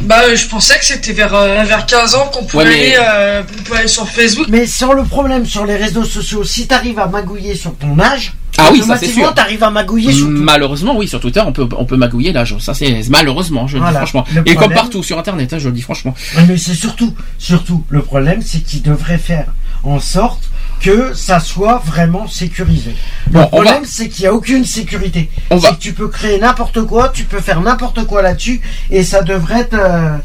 Bah, 0.03 0.23
euh, 0.29 0.37
je 0.37 0.47
pensais 0.47 0.79
que 0.79 0.85
c'était 0.85 1.13
vers, 1.13 1.35
euh, 1.35 1.63
vers 1.65 1.85
15 1.87 2.15
ans 2.15 2.31
qu'on 2.33 2.45
pouvait, 2.45 2.65
Ouais, 2.65 2.71
mais- 2.71 2.97
aller, 2.97 3.07
euh, 3.09 3.43
qu'on 3.43 3.63
pouvait 3.65 3.79
aller 3.81 3.89
sur 3.89 4.09
Facebook. 4.09 4.47
Mais 4.49 4.67
sur 4.67 4.95
le 4.95 5.05
problème 5.05 5.47
sur 5.47 5.65
les 5.67 5.77
réseaux 5.77 6.05
sociaux, 6.05 6.45
si 6.45 6.67
tu 6.69 6.75
arrives 6.75 6.99
à 6.99 7.07
magouiller 7.07 7.55
sur 7.55 7.75
ton 7.77 7.99
âge, 7.99 8.33
Ah 8.59 8.69
oui, 8.73 8.79
ça, 8.79 8.85
c'est 8.85 9.07
automatiquement 9.07 9.25
sûr. 9.25 9.35
tu 9.35 9.41
arrives 9.41 9.63
à 9.65 9.71
magouiller 9.71 10.13
sur 10.13 10.27
tout. 10.27 10.33
Malheureusement, 10.33 10.97
oui, 10.97 11.09
sur 11.09 11.21
Twitter, 11.21 11.41
on 11.47 11.53
peut 11.53 11.69
on 11.77 11.85
peut 11.85 11.97
magouiller 11.97 12.33
l'âge. 12.33 12.57
Ça 12.59 12.75
c'est 12.75 13.03
malheureusement, 13.09 13.67
je 13.67 13.75
le 13.77 13.81
Voilà. 13.83 13.93
dis 14.01 14.07
franchement. 14.07 14.25
Le 14.35 14.41
Et 14.43 14.45
comme 14.55 14.55
problème- 14.63 14.79
partout 14.79 15.03
sur 15.03 15.19
Internet, 15.19 15.53
hein, 15.53 15.59
je 15.59 15.69
le 15.69 15.75
dis 15.75 15.83
franchement. 15.83 16.15
Mais 16.49 16.57
c'est 16.57 16.75
surtout, 16.75 17.15
surtout, 17.39 17.85
le 17.89 18.03
problème, 18.03 18.43
c'est 18.45 18.61
qu'ils 18.61 18.83
devraient 18.83 19.19
faire 19.19 19.47
en 19.83 19.99
sorte 20.01 20.43
que 20.81 21.13
ça 21.15 21.41
soit 21.41 21.83
vraiment 21.85 22.27
sécurisé. 22.27 22.95
Bon, 23.29 23.41
le 23.43 23.47
problème, 23.49 23.83
va- 23.83 23.89
c'est 23.89 24.09
qu'il 24.09 24.23
n'y 24.23 24.29
a 24.29 24.35
aucune 24.35 24.65
sécurité. 24.65 25.29
On 25.51 25.57
va- 25.57 25.69
C'est 25.71 25.75
que 25.77 25.81
tu 25.83 25.93
peux 25.93 26.09
créer 26.09 26.39
n'importe 26.39 26.83
quoi, 26.87 27.11
tu 27.11 27.25
peux 27.25 27.41
faire 27.41 27.61
n'importe 27.61 28.05
quoi 28.07 28.23
là-dessus, 28.23 28.61
et 28.91 29.05
ça 29.05 29.23
devrait 29.23 29.61
être... 29.61 29.75
euh, 29.75 30.17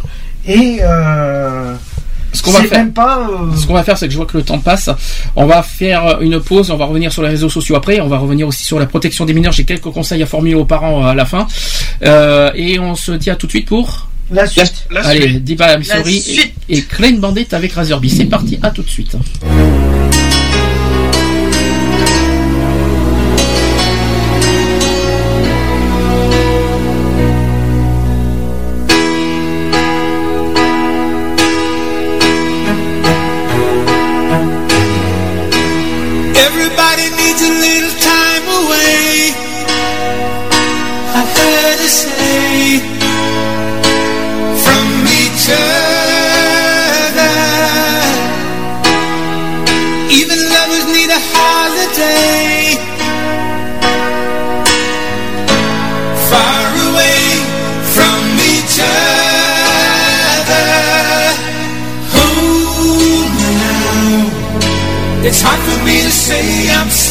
et 0.47 0.79
euh, 0.81 1.73
Ce 2.33 2.41
qu'on 2.43 2.51
va 2.51 2.61
faire. 2.63 2.77
même 2.79 2.93
pas... 2.93 3.27
euh, 3.29 3.55
Ce 3.57 3.65
qu'on 3.67 3.73
va 3.73 3.83
faire, 3.83 3.97
c'est 3.97 4.05
que 4.07 4.11
je 4.11 4.17
vois 4.17 4.25
que 4.27 4.37
le 4.37 4.43
temps 4.43 4.59
passe. 4.59 4.89
On 5.35 5.45
va 5.45 5.63
faire 5.63 6.19
une 6.21 6.39
pause. 6.39 6.69
On 6.71 6.77
va 6.77 6.85
revenir 6.85 7.11
sur 7.11 7.23
les 7.23 7.29
réseaux 7.29 7.49
sociaux 7.49 7.75
après. 7.75 7.99
On 7.99 8.07
va 8.07 8.17
revenir 8.17 8.47
aussi 8.47 8.63
sur 8.63 8.77
la 8.79 8.85
protection 8.85 9.25
des 9.25 9.33
mineurs. 9.33 9.53
J'ai 9.53 9.63
quelques 9.65 9.89
conseils 9.91 10.21
à 10.21 10.25
formuler 10.25 10.53
aux 10.55 10.65
parents 10.65 11.05
à 11.05 11.15
la 11.15 11.25
fin. 11.25 11.47
Euh, 12.03 12.51
et 12.55 12.77
on 12.79 12.93
se 12.95 13.11
dit 13.13 13.29
à 13.31 13.35
tout 13.35 13.47
de 13.47 13.51
suite 13.51 13.67
pour. 13.67 14.07
la 14.31 14.45
suite. 14.45 14.85
La 14.91 15.05
Allez, 15.07 15.21
suite. 15.29 15.43
Diva 15.43 15.77
Missouri 15.77 16.53
et, 16.69 16.77
et 16.77 16.81
Clean 16.83 17.13
Bandit 17.17 17.47
avec 17.51 17.71
Razorby. 17.73 18.09
C'est 18.09 18.25
parti. 18.25 18.59
À 18.61 18.69
tout 18.69 18.83
de 18.83 18.89
suite. 18.89 19.15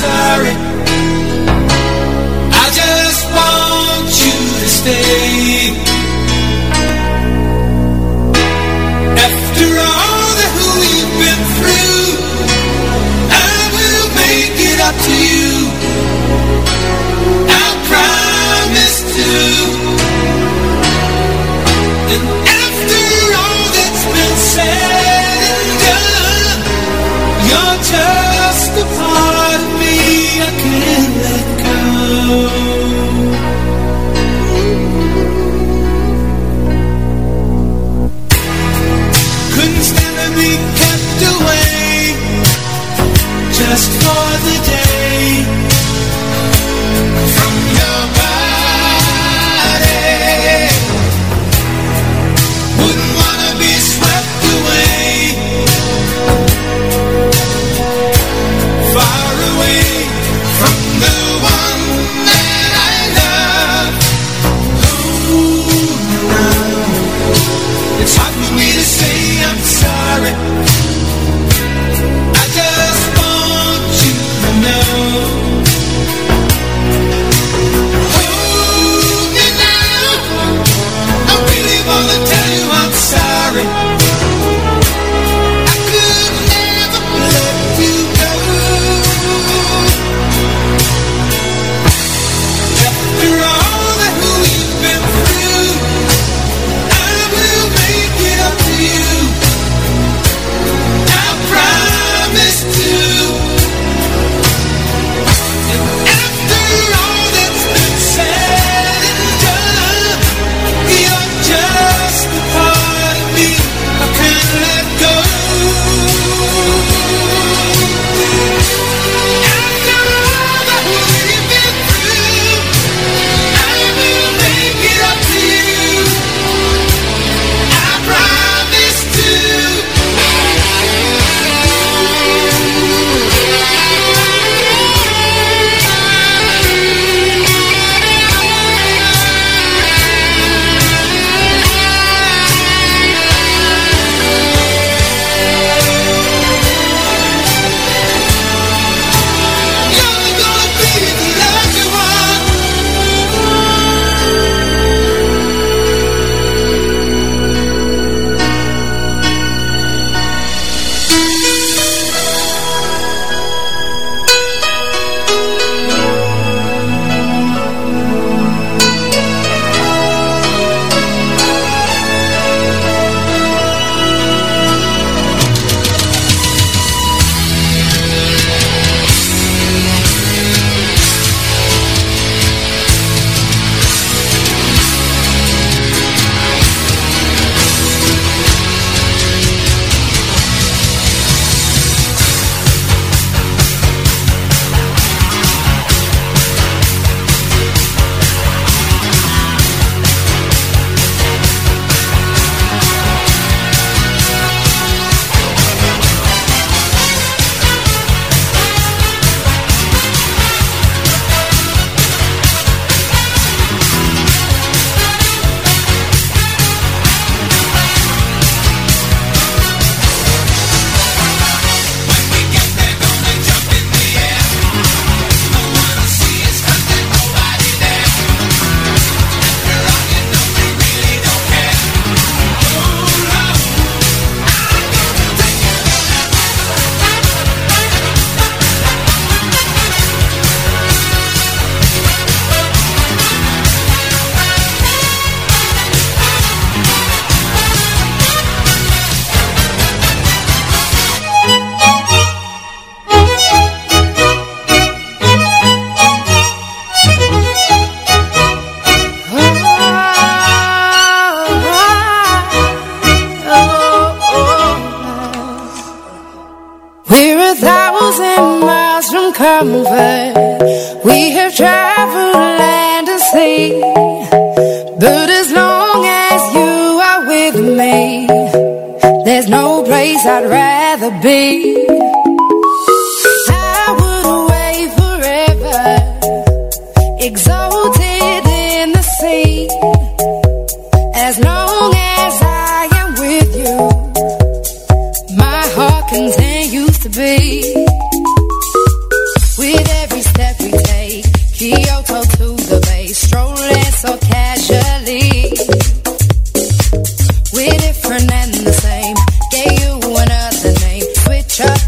sorry. 0.04 0.54
I 2.62 2.66
just 2.80 3.22
want 3.36 4.10
you 4.22 4.38
to 4.62 4.68
stay. 4.78 5.54
After 9.28 9.68
all 9.88 10.28
that 10.40 10.52
we've 10.80 11.12
been 11.22 11.42
through, 11.56 12.04
I 13.48 13.54
will 13.76 14.06
make 14.22 14.56
it 14.70 14.78
up 14.88 14.96
to 15.06 15.14
you. 15.28 15.50
I 17.62 17.66
promise 17.90 18.98
to. 19.16 19.30
And 22.14 22.24
after 22.62 23.04
all 23.42 23.64
that's 23.76 24.04
been 24.14 24.36
said 24.52 25.48
and 25.60 25.72
done, 25.86 26.60
your 27.50 27.72
turn. 27.90 28.23
just 43.74 43.90
for 43.90 44.33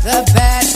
the 0.06 0.32
batteries. 0.34 0.75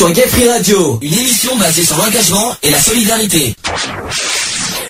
Sur 0.00 0.10
Gay 0.12 0.26
Free 0.28 0.48
Radio, 0.48 0.98
une 1.02 1.12
émission 1.12 1.54
basée 1.58 1.84
sur 1.84 1.98
l'engagement 1.98 2.56
et 2.62 2.70
la 2.70 2.78
solidarité. 2.78 3.54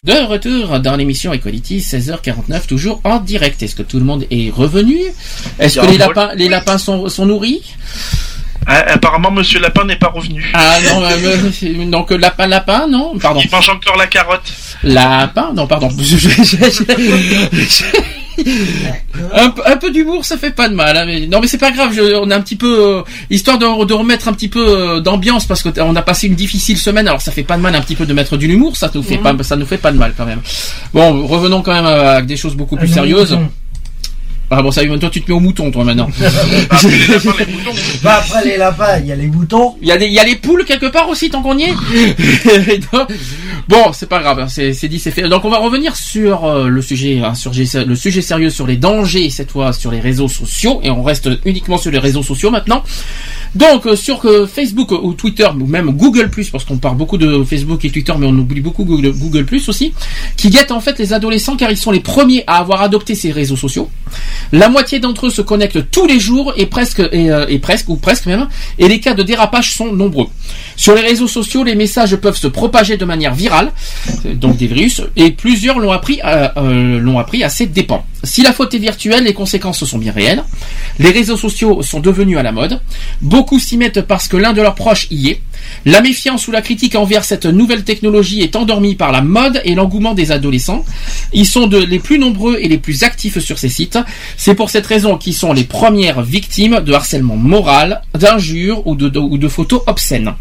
De 0.05 0.25
retour 0.25 0.79
dans 0.79 0.95
l'émission 0.95 1.33
Equality, 1.33 1.81
16h49, 1.81 2.69
toujours 2.69 3.01
en 3.03 3.19
direct. 3.19 3.61
Est-ce 3.61 3.75
que 3.75 3.83
tout 3.83 3.99
le 3.99 4.05
monde 4.05 4.25
est 4.31 4.53
revenu 4.53 5.01
Est-ce 5.59 5.81
que 5.81 5.87
les 5.87 5.99
lapins, 5.99 6.31
les 6.37 6.49
lapins 6.49 6.79
sont, 6.79 7.09
sont 7.09 7.27
nourris 7.27 7.61
Ah, 8.69 8.85
apparemment, 8.93 9.33
Monsieur 9.33 9.59
Lapin 9.59 9.85
n'est 9.85 9.97
pas 9.99 10.11
revenu. 10.15 10.49
Ah 10.55 10.79
non, 10.85 11.03
euh, 11.03 11.39
euh, 11.65 11.85
donc 11.87 12.13
euh, 12.13 12.17
lapin, 12.17 12.47
lapin, 12.47 12.87
non 12.87 13.19
Pardon. 13.19 13.41
Il 13.45 13.51
mange 13.51 13.69
encore 13.69 13.97
la 13.97 14.07
carotte. 14.07 14.53
Lapin 14.85 15.53
Non, 15.57 15.67
pardon. 15.67 15.89
Un, 19.35 19.51
peu- 19.51 19.63
un 19.65 19.77
peu 19.77 19.91
d'humour, 19.91 20.25
ça 20.25 20.37
fait 20.37 20.51
pas 20.51 20.69
de 20.69 20.75
mal. 20.75 20.97
hein, 20.97 21.05
mais, 21.07 21.27
non, 21.27 21.41
mais 21.41 21.47
c'est 21.47 21.59
pas 21.59 21.71
grave. 21.71 21.93
je- 21.95 22.17
on 22.17 22.31
a 22.31 22.37
un 22.37 22.41
petit 22.41 22.57
peu 22.57 22.99
euh, 22.99 23.03
histoire 23.31 23.59
de, 23.59 23.85
de 23.85 23.95
remettre 23.95 24.29
un 24.29 24.33
petit 24.33 24.49
peu 24.49 24.65
euh, 24.67 25.01
d'ambiance 25.01 25.45
parce 25.47 25.63
que 25.63 25.69
t- 25.69 25.81
on 25.81 25.95
a 25.97 26.03
passé 26.03 26.27
une 26.27 26.35
difficile 26.35 26.79
semaine. 26.79 27.07
Alors 27.09 27.21
ça 27.21 27.33
fait 27.33 27.43
pas 27.43 27.57
de 27.57 27.63
mal 27.63 27.75
un 27.75 27.81
petit 27.81 27.97
peu 27.97 28.07
de 28.07 28.13
mettre 28.13 28.37
de 28.37 28.47
l'humour. 28.47 28.77
Ça 28.77 28.91
nous 28.95 29.03
fait 29.03 29.19
pas, 29.19 29.35
ça 29.43 29.57
nous 29.57 29.67
fait 29.67 29.79
pas 29.79 29.93
de 29.93 29.99
mal 29.99 30.15
quand 30.17 30.27
même. 30.27 30.41
Bon, 30.95 31.27
revenons 31.27 31.63
quand 31.63 31.73
même 31.75 31.87
à, 31.87 32.13
à 32.17 32.23
des 32.23 32.37
choses 32.37 32.55
beaucoup 32.55 32.77
plus 32.77 32.87
Ah, 32.87 32.97
non, 32.97 33.03
sérieuses. 33.03 33.39
Ah 34.53 34.63
bon, 34.63 34.73
ça 34.73 34.83
y 34.83 34.93
est, 34.93 34.99
toi 34.99 35.11
tu 35.11 35.23
te 35.23 35.31
mets 35.31 35.37
au 35.37 35.41
mouton, 35.41 35.71
toi 35.71 35.85
maintenant. 35.85 36.11
Bah, 38.03 38.17
après 38.19 38.45
les 38.45 38.57
lapins, 38.57 38.99
il 38.99 39.07
y 39.07 39.13
a 39.13 39.15
les 39.17 39.29
boutons. 39.29 39.77
Il 39.81 39.87
y, 39.87 39.93
a 39.93 39.97
des- 39.97 40.07
il 40.07 40.13
y 40.13 40.19
a 40.19 40.25
les 40.25 40.35
poules 40.35 40.65
quelque 40.65 40.87
part 40.87 41.09
aussi, 41.09 41.31
tant 41.31 41.41
qu'on 41.41 41.57
y 41.57 41.65
est. 41.65 41.75
bon, 43.71 43.93
c'est 43.93 44.09
pas 44.09 44.19
grave, 44.19 44.41
hein, 44.41 44.49
c'est 44.49 44.89
dit, 44.89 44.99
c'est 44.99 45.13
fait. 45.13 45.29
Donc 45.29 45.45
on 45.45 45.49
va 45.49 45.59
revenir 45.59 45.97
sur 45.97 46.45
euh, 46.45 46.69
le 46.69 46.83
sujet, 46.83 47.21
hein, 47.25 47.35
sur 47.35 47.53
le 47.53 47.95
sujet 47.95 48.21
sérieux, 48.21 48.51
sur 48.51 48.67
les 48.67 48.77
dangers 48.77 49.31
cette 49.31 49.53
fois 49.53 49.73
sur 49.73 49.93
les 49.93 50.01
réseaux 50.01 50.29
sociaux, 50.29 50.81
et 50.83 50.91
on 50.91 51.03
reste 51.03 51.31
uniquement 51.45 51.79
sur 51.79 51.93
les 51.93 51.99
réseaux 51.99 52.25
sociaux 52.25 52.51
maintenant. 52.51 52.83
Donc 53.55 53.87
euh, 53.87 53.97
sur 53.97 54.25
euh, 54.27 54.47
Facebook 54.47 54.91
ou 54.91 55.15
Twitter 55.15 55.49
ou 55.59 55.67
même 55.67 55.91
Google 55.91 56.31
parce 56.53 56.65
qu'on 56.65 56.79
parle 56.79 56.97
beaucoup 56.97 57.19
de 57.19 57.45
Facebook 57.45 57.85
et 57.85 57.91
Twitter 57.91 58.13
mais 58.19 58.27
on 58.27 58.35
oublie 58.35 58.61
beaucoup 58.61 58.85
Google, 58.85 59.13
Google 59.13 59.47
aussi 59.69 59.93
qui 60.37 60.51
guettent 60.51 60.71
en 60.71 60.81
fait 60.81 60.99
les 60.99 61.13
adolescents 61.13 61.57
car 61.57 61.71
ils 61.71 61.77
sont 61.77 61.91
les 61.91 62.01
premiers 62.01 62.45
à 62.47 62.59
avoir 62.59 62.83
adopté 62.83 63.15
ces 63.15 63.33
réseaux 63.33 63.57
sociaux. 63.57 63.91
La 64.53 64.69
moitié 64.69 65.01
d'entre 65.01 65.27
eux 65.27 65.31
se 65.31 65.43
connectent 65.43 65.91
tous 65.91 66.07
les 66.07 66.21
jours 66.21 66.55
et 66.57 66.67
presque 66.67 67.03
et 67.13 67.59
presque 67.59 67.89
ou 67.89 67.97
presque 67.97 68.27
même 68.27 68.49
et 68.79 68.89
les 68.89 69.01
cas 69.01 69.15
de 69.15 69.23
dérapage 69.23 69.75
sont 69.75 69.93
nombreux. 69.93 70.29
Sur 70.81 70.95
les 70.95 71.03
réseaux 71.03 71.29
sociaux, 71.29 71.63
les 71.63 71.75
messages 71.75 72.17
peuvent 72.17 72.39
se 72.39 72.47
propager 72.47 72.97
de 72.97 73.05
manière 73.05 73.35
virale, 73.35 73.71
euh, 74.25 74.33
donc 74.35 74.57
des 74.57 74.67
virus, 74.67 75.03
et 75.15 75.31
plusieurs 75.31 75.79
l'ont 75.79 75.93
appris, 75.93 76.23
à- 76.23 76.59
euh, 76.59 76.99
l'ont 76.99 77.19
appris 77.19 77.45
à 77.45 77.51
ses 77.51 77.67
dépens. 77.67 78.03
Si 78.23 78.43
la 78.43 78.53
faute 78.53 78.75
est 78.75 78.79
virtuelle, 78.79 79.25
les 79.25 79.33
conséquences 79.33 79.85
sont 79.85 79.99
bien 79.99 80.13
réelles. 80.13 80.45
Les 80.99 81.11
réseaux 81.11 81.37
sociaux 81.39 81.83
sont 81.83 82.01
devenus 82.01 82.37
à 82.37 82.43
la 82.43 82.53
mode. 82.53 82.81
Beaucoup 83.23 83.59
s'y 83.59 83.77
mettent 83.79 84.03
parce 84.03 84.29
que 84.29 84.37
l'un 84.37 84.53
de 84.53 84.61
leurs 84.61 84.75
proches 84.75 85.07
y 85.11 85.29
est. 85.31 85.41
La 85.87 86.01
méfiance 86.01 86.47
ou 86.49 86.51
la 86.53 86.63
critique 86.63 86.95
envers 86.95 87.25
cette 87.25 87.47
nouvelle 87.47 87.85
technologie 87.85 88.41
est 88.43 88.57
endormie 88.57 88.95
par 88.95 89.13
la 89.13 89.21
mode 89.23 89.61
et 89.65 89.75
l'engouement 89.75 90.15
des 90.15 90.33
adolescents. 90.33 90.85
Ils 91.33 91.47
sont 91.47 91.67
les 91.69 91.99
plus 91.99 92.19
nombreux 92.19 92.59
et 92.61 92.69
les 92.69 92.79
plus 92.79 93.03
actifs 93.05 93.39
sur 93.41 93.59
ces 93.59 93.69
sites. 93.69 93.99
C'est 94.37 94.55
pour 94.55 94.69
cette 94.71 94.87
raison 94.87 95.17
qu'ils 95.17 95.35
sont 95.35 95.53
les 95.53 95.65
premières 95.65 96.23
victimes 96.23 96.81
de 96.81 96.93
harcèlement 96.93 97.37
moral, 97.37 98.03
d'injures 98.19 98.87
ou 98.87 98.97
de- 98.97 99.19
ou 99.19 99.39
de 99.39 99.49
photos 99.49 99.83
obscènes. 99.87 100.33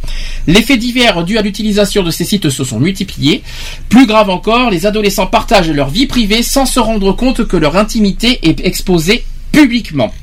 Les 0.48 0.62
faits 0.64 0.80
divers 0.80 1.24
dus 1.24 1.38
à 1.38 1.42
l'utilisation 1.42 2.04
de 2.04 2.12
ces 2.12 2.26
sites 2.26 2.50
se 2.50 2.64
sont 2.64 2.80
multipliés. 2.80 3.42
Plus 3.90 4.06
grave 4.08 4.30
encore, 4.30 4.70
les 4.70 4.86
adolescents 4.86 5.28
partagent 5.28 5.70
leur 5.72 5.90
vie 5.90 6.08
privée 6.08 6.44
sans 6.44 6.66
se 6.66 6.80
rendre 6.80 7.12
compte 7.14 7.46
que 7.46 7.58
leur 7.58 7.69
intimité 7.76 8.40
est 8.44 8.60
exposée 8.66 9.24
publiquement. 9.52 10.14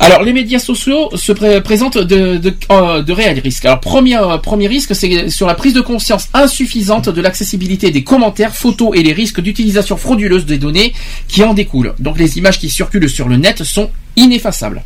Alors, 0.00 0.22
les 0.22 0.32
médias 0.32 0.60
sociaux 0.60 1.10
se 1.16 1.32
pré- 1.32 1.60
présentent 1.60 1.96
euh, 1.96 2.38
de 2.38 3.12
réels 3.12 3.40
risques. 3.40 3.64
Alors, 3.64 3.80
premier, 3.80 4.16
euh, 4.16 4.38
premier 4.38 4.68
risque, 4.68 4.94
c'est 4.94 5.28
sur 5.28 5.48
la 5.48 5.54
prise 5.54 5.74
de 5.74 5.80
conscience 5.80 6.28
insuffisante 6.34 7.08
de 7.08 7.20
l'accessibilité 7.20 7.90
des 7.90 8.04
commentaires, 8.04 8.54
photos 8.54 8.90
et 8.94 9.02
les 9.02 9.12
risques 9.12 9.40
d'utilisation 9.40 9.96
frauduleuse 9.96 10.46
des 10.46 10.58
données 10.58 10.92
qui 11.26 11.42
en 11.42 11.52
découlent. 11.52 11.94
Donc, 11.98 12.16
les 12.16 12.38
images 12.38 12.60
qui 12.60 12.70
circulent 12.70 13.10
sur 13.10 13.28
le 13.28 13.38
net 13.38 13.64
sont 13.64 13.90
ineffaçables. 14.14 14.82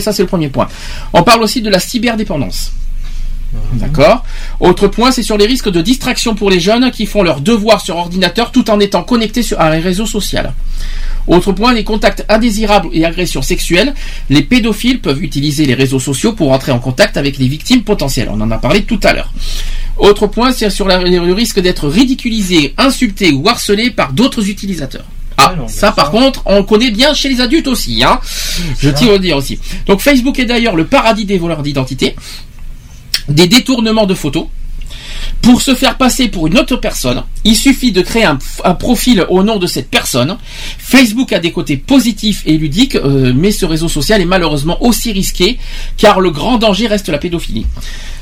Ça, 0.00 0.14
c'est 0.14 0.22
le 0.22 0.28
premier 0.28 0.48
point. 0.48 0.68
On 1.12 1.22
parle 1.22 1.42
aussi 1.42 1.60
de 1.60 1.68
la 1.68 1.78
cyberdépendance. 1.78 2.72
D'accord. 3.74 4.24
Autre 4.60 4.88
point, 4.88 5.10
c'est 5.10 5.22
sur 5.22 5.36
les 5.36 5.46
risques 5.46 5.70
de 5.70 5.80
distraction 5.82 6.34
pour 6.34 6.50
les 6.50 6.60
jeunes 6.60 6.90
qui 6.90 7.06
font 7.06 7.22
leurs 7.22 7.40
devoirs 7.40 7.80
sur 7.80 7.96
ordinateur 7.96 8.52
tout 8.52 8.70
en 8.70 8.78
étant 8.80 9.02
connectés 9.02 9.42
sur 9.42 9.60
un 9.60 9.70
réseau 9.70 10.06
social. 10.06 10.52
Autre 11.26 11.52
point, 11.52 11.72
les 11.72 11.84
contacts 11.84 12.24
indésirables 12.28 12.88
et 12.92 13.04
agressions 13.04 13.42
sexuelles. 13.42 13.94
Les 14.30 14.42
pédophiles 14.42 15.00
peuvent 15.00 15.22
utiliser 15.22 15.64
les 15.64 15.74
réseaux 15.74 15.98
sociaux 16.00 16.32
pour 16.34 16.52
entrer 16.52 16.70
en 16.72 16.78
contact 16.78 17.16
avec 17.16 17.38
les 17.38 17.48
victimes 17.48 17.82
potentielles. 17.82 18.28
On 18.30 18.40
en 18.40 18.50
a 18.50 18.58
parlé 18.58 18.82
tout 18.82 19.00
à 19.02 19.12
l'heure. 19.12 19.32
Autre 19.96 20.26
point, 20.26 20.52
c'est 20.52 20.68
sur 20.70 20.86
la- 20.86 20.98
le 21.02 21.32
risque 21.32 21.60
d'être 21.60 21.88
ridiculisé, 21.88 22.74
insulté 22.78 23.32
ou 23.32 23.48
harcelé 23.48 23.90
par 23.90 24.12
d'autres 24.12 24.48
utilisateurs. 24.48 25.04
Ah, 25.36 25.54
ça 25.66 25.90
par 25.92 26.10
contre, 26.12 26.42
on 26.46 26.58
le 26.58 26.62
connaît 26.62 26.92
bien 26.92 27.12
chez 27.12 27.28
les 27.28 27.40
adultes 27.40 27.66
aussi, 27.66 28.04
hein. 28.04 28.20
Je 28.78 28.88
tiens 28.90 29.08
à 29.08 29.12
le 29.12 29.18
dire 29.18 29.36
aussi. 29.36 29.58
Donc 29.86 30.00
Facebook 30.00 30.38
est 30.38 30.44
d'ailleurs 30.44 30.76
le 30.76 30.84
paradis 30.84 31.24
des 31.24 31.38
voleurs 31.38 31.62
d'identité, 31.62 32.14
des 33.28 33.46
détournements 33.46 34.06
de 34.06 34.14
photos. 34.14 34.46
Pour 35.42 35.60
se 35.60 35.74
faire 35.74 35.98
passer 35.98 36.28
pour 36.28 36.46
une 36.46 36.58
autre 36.58 36.76
personne, 36.76 37.22
il 37.44 37.54
suffit 37.54 37.92
de 37.92 38.00
créer 38.00 38.24
un, 38.24 38.38
profil 38.74 39.26
au 39.28 39.42
nom 39.42 39.58
de 39.58 39.66
cette 39.66 39.90
personne. 39.90 40.38
Facebook 40.78 41.32
a 41.32 41.38
des 41.38 41.52
côtés 41.52 41.76
positifs 41.76 42.42
et 42.46 42.56
ludiques, 42.56 42.96
euh, 42.96 43.32
mais 43.34 43.50
ce 43.50 43.66
réseau 43.66 43.88
social 43.88 44.20
est 44.22 44.26
malheureusement 44.26 44.82
aussi 44.82 45.12
risqué, 45.12 45.58
car 45.98 46.20
le 46.20 46.30
grand 46.30 46.56
danger 46.56 46.86
reste 46.86 47.08
la 47.10 47.18
pédophilie. 47.18 47.66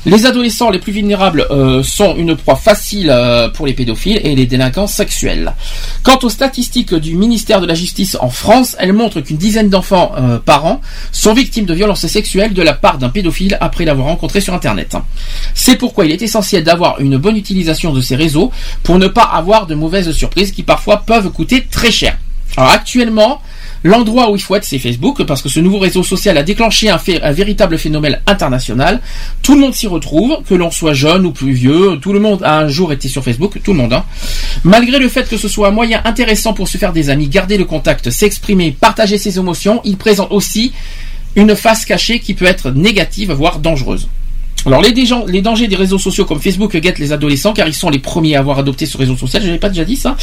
Les 0.05 0.25
adolescents 0.25 0.69
les 0.69 0.79
plus 0.79 0.91
vulnérables 0.91 1.47
euh, 1.49 1.81
sont 1.81 2.17
une 2.17 2.35
proie 2.35 2.57
facile 2.57 3.09
euh, 3.09 3.47
pour 3.47 3.65
les 3.65 3.71
pédophiles 3.71 4.19
et 4.21 4.35
les 4.35 4.45
délinquants 4.45 4.85
sexuels. 4.85 5.53
Quant 6.03 6.19
aux 6.23 6.29
statistiques 6.29 6.93
du 6.93 7.15
ministère 7.15 7.61
de 7.61 7.65
la 7.65 7.73
Justice 7.73 8.17
en 8.19 8.29
France, 8.29 8.75
elles 8.79 8.91
montrent 8.91 9.21
qu'une 9.21 9.37
dizaine 9.37 9.69
d'enfants 9.69 10.11
euh, 10.17 10.39
par 10.39 10.65
an 10.65 10.81
sont 11.13 11.33
victimes 11.33 11.65
de 11.65 11.73
violences 11.73 12.05
sexuelles 12.05 12.53
de 12.53 12.61
la 12.61 12.73
part 12.73 12.97
d'un 12.97 13.07
pédophile 13.07 13.57
après 13.61 13.85
l'avoir 13.85 14.07
rencontré 14.07 14.41
sur 14.41 14.53
Internet. 14.53 14.97
C'est 15.53 15.77
pourquoi 15.77 16.05
il 16.05 16.11
est 16.11 16.21
essentiel 16.21 16.65
d'avoir 16.65 16.99
une 16.99 17.15
bonne 17.15 17.37
utilisation 17.37 17.93
de 17.93 18.01
ces 18.01 18.17
réseaux 18.17 18.51
pour 18.83 18.99
ne 18.99 19.07
pas 19.07 19.23
avoir 19.23 19.67
de 19.67 19.75
mauvaises 19.75 20.11
surprises 20.11 20.51
qui 20.51 20.63
parfois 20.63 20.97
peuvent 20.97 21.29
coûter 21.29 21.65
très 21.71 21.91
cher. 21.91 22.17
Alors 22.57 22.71
actuellement, 22.71 23.41
l'endroit 23.83 24.31
où 24.31 24.35
il 24.35 24.41
faut 24.41 24.55
être, 24.55 24.63
c'est 24.63 24.79
Facebook, 24.79 25.23
parce 25.23 25.41
que 25.41 25.49
ce 25.49 25.59
nouveau 25.59 25.79
réseau 25.79 26.03
social 26.03 26.37
a 26.37 26.43
déclenché 26.43 26.89
un, 26.89 26.97
véritable 27.31 27.77
phénomène 27.77 28.19
international. 28.25 29.01
Tout 29.41 29.55
le 29.55 29.61
monde 29.61 29.73
s'y 29.73 29.87
retrouve, 29.87 30.37
que 30.47 30.55
l'on 30.55 30.71
soit 30.71 30.93
jeune 30.93 31.25
ou 31.25 31.31
plus 31.31 31.53
vieux, 31.53 31.97
tout 32.01 32.13
le 32.13 32.19
monde 32.19 32.41
a 32.43 32.59
un 32.59 32.67
jour 32.67 32.91
été 32.91 33.07
sur 33.07 33.23
Facebook, 33.23 33.59
tout 33.63 33.73
le 33.73 33.77
monde. 33.77 33.93
hein. 33.93 34.05
Malgré 34.63 34.99
le 34.99 35.09
fait 35.09 35.27
que 35.27 35.37
ce 35.37 35.47
soit 35.47 35.67
un 35.67 35.71
moyen 35.71 36.01
intéressant 36.05 36.53
pour 36.53 36.67
se 36.67 36.77
faire 36.77 36.93
des 36.93 37.09
amis, 37.09 37.27
garder 37.27 37.57
le 37.57 37.65
contact, 37.65 38.09
s'exprimer, 38.09 38.71
partager 38.71 39.17
ses 39.17 39.37
émotions, 39.37 39.81
il 39.83 39.97
présente 39.97 40.31
aussi 40.31 40.73
une 41.35 41.55
face 41.55 41.85
cachée 41.85 42.19
qui 42.19 42.33
peut 42.33 42.45
être 42.45 42.71
négative, 42.71 43.31
voire 43.31 43.59
dangereuse. 43.59 44.07
Alors 44.65 44.81
les, 44.81 45.41
dangers 45.41 45.67
des 45.67 45.75
réseaux 45.75 45.99
sociaux 45.99 46.25
comme 46.25 46.39
Facebook 46.39 46.75
guettent 46.77 46.99
les 46.99 47.11
adolescents 47.11 47.53
car 47.53 47.67
ils 47.67 47.73
sont 47.73 47.89
les 47.89 47.99
premiers 47.99 48.35
à 48.35 48.39
avoir 48.39 48.59
adopté 48.59 48.85
ce 48.85 48.97
réseau 48.97 49.17
social. 49.17 49.41
Je 49.41 49.47
n'avais 49.47 49.59
pas 49.59 49.69
déjà 49.69 49.83
dit 49.83 49.97
ça. 49.97 50.15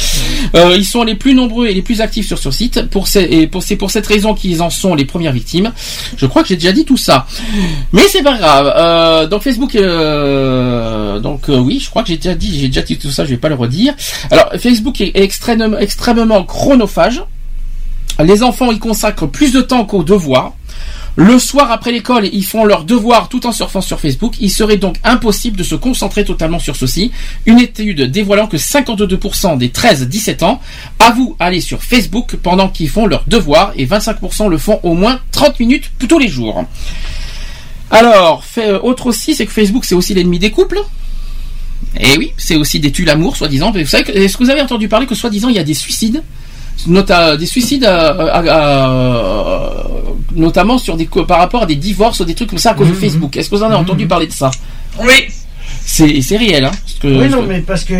Euh, 0.55 0.75
ils 0.75 0.85
sont 0.85 1.03
les 1.03 1.15
plus 1.15 1.35
nombreux 1.35 1.67
et 1.67 1.73
les 1.73 1.81
plus 1.81 2.01
actifs 2.01 2.27
sur 2.27 2.39
ce 2.39 2.49
site. 2.49 2.79
Et 3.15 3.49
c'est 3.61 3.75
pour 3.75 3.91
cette 3.91 4.07
raison 4.07 4.33
qu'ils 4.33 4.61
en 4.61 4.69
sont 4.69 4.95
les 4.95 5.05
premières 5.05 5.31
victimes. 5.31 5.71
Je 6.17 6.25
crois 6.25 6.41
que 6.41 6.49
j'ai 6.49 6.55
déjà 6.55 6.71
dit 6.71 6.85
tout 6.85 6.97
ça, 6.97 7.27
mais 7.91 8.01
c'est 8.09 8.23
pas 8.23 8.37
grave. 8.37 8.73
Euh, 8.75 9.27
donc 9.27 9.43
Facebook, 9.43 9.75
euh, 9.75 11.19
donc 11.19 11.43
oui, 11.47 11.79
je 11.79 11.89
crois 11.89 12.01
que 12.01 12.09
j'ai 12.09 12.17
déjà 12.17 12.33
dit, 12.35 12.97
tout 12.99 13.11
ça. 13.11 13.25
Je 13.25 13.29
vais 13.29 13.37
pas 13.37 13.49
le 13.49 13.55
redire. 13.55 13.93
Alors 14.31 14.49
Facebook 14.57 15.01
est 15.01 15.11
extrêmement, 15.15 15.77
extrêmement 15.77 16.43
chronophage. 16.43 17.21
Les 18.19 18.43
enfants 18.43 18.71
y 18.71 18.79
consacrent 18.79 19.27
plus 19.27 19.51
de 19.51 19.61
temps 19.61 19.85
qu'aux 19.85 20.03
devoirs. 20.03 20.53
Le 21.17 21.39
soir 21.39 21.71
après 21.71 21.91
l'école, 21.91 22.29
ils 22.31 22.45
font 22.45 22.63
leurs 22.63 22.85
devoirs 22.85 23.27
tout 23.27 23.45
en 23.45 23.51
surfant 23.51 23.81
sur 23.81 23.99
Facebook. 23.99 24.35
Il 24.39 24.49
serait 24.49 24.77
donc 24.77 24.95
impossible 25.03 25.57
de 25.57 25.63
se 25.63 25.75
concentrer 25.75 26.23
totalement 26.23 26.59
sur 26.59 26.77
ceci. 26.77 27.11
Une 27.45 27.59
étude 27.59 28.09
dévoilant 28.09 28.47
que 28.47 28.57
52% 28.57 29.57
des 29.57 29.69
13-17 29.69 30.43
ans 30.45 30.61
avouent 30.99 31.35
aller 31.39 31.59
sur 31.59 31.83
Facebook 31.83 32.37
pendant 32.37 32.69
qu'ils 32.69 32.89
font 32.89 33.07
leurs 33.07 33.25
devoirs 33.27 33.73
et 33.75 33.85
25% 33.85 34.49
le 34.49 34.57
font 34.57 34.79
au 34.83 34.93
moins 34.93 35.19
30 35.31 35.59
minutes 35.59 35.91
tous 36.07 36.19
les 36.19 36.29
jours. 36.29 36.63
Alors, 37.89 38.45
euh, 38.57 38.79
autre 38.79 39.07
aussi, 39.07 39.35
c'est 39.35 39.45
que 39.45 39.51
Facebook 39.51 39.83
c'est 39.83 39.95
aussi 39.95 40.13
l'ennemi 40.13 40.39
des 40.39 40.51
couples. 40.51 40.79
Et 41.99 42.17
oui, 42.17 42.31
c'est 42.37 42.55
aussi 42.55 42.79
des 42.79 42.91
tue 42.93 43.03
l'amour, 43.03 43.35
soi-disant. 43.35 43.73
Est-ce 43.73 44.37
que 44.37 44.43
vous 44.43 44.49
avez 44.49 44.61
entendu 44.61 44.87
parler 44.87 45.07
que 45.07 45.15
soi-disant 45.15 45.49
il 45.49 45.55
y 45.55 45.59
a 45.59 45.63
des 45.63 45.73
suicides? 45.73 46.23
Nota, 46.87 47.37
des 47.37 47.45
suicides 47.45 47.83
euh, 47.83 48.27
à- 48.27 48.39
à- 48.39 48.85
à- 48.85 49.73
notamment 50.35 50.77
sur 50.77 50.97
des 50.97 51.07
par 51.27 51.39
rapport 51.39 51.63
à 51.63 51.65
des 51.65 51.75
divorces 51.75 52.19
ou 52.21 52.25
des 52.25 52.33
trucs 52.35 52.49
comme 52.49 52.59
ça 52.59 52.71
à 52.71 52.73
cause 52.73 52.87
de 52.89 52.93
Facebook. 52.93 53.35
Est-ce 53.37 53.49
que 53.49 53.55
vous 53.55 53.63
en 53.63 53.67
avez 53.67 53.75
entendu 53.75 54.07
parler 54.07 54.27
de 54.27 54.31
ça? 54.33 54.49
Oui. 54.99 55.27
C'est 55.85 56.21
c'est 56.21 56.37
réel, 56.37 56.65
hein 56.65 56.71
que- 57.01 57.07
Oui, 57.07 57.29
non, 57.29 57.41
que- 57.43 57.47
mais 57.47 57.59
parce 57.59 57.83
que 57.83 57.93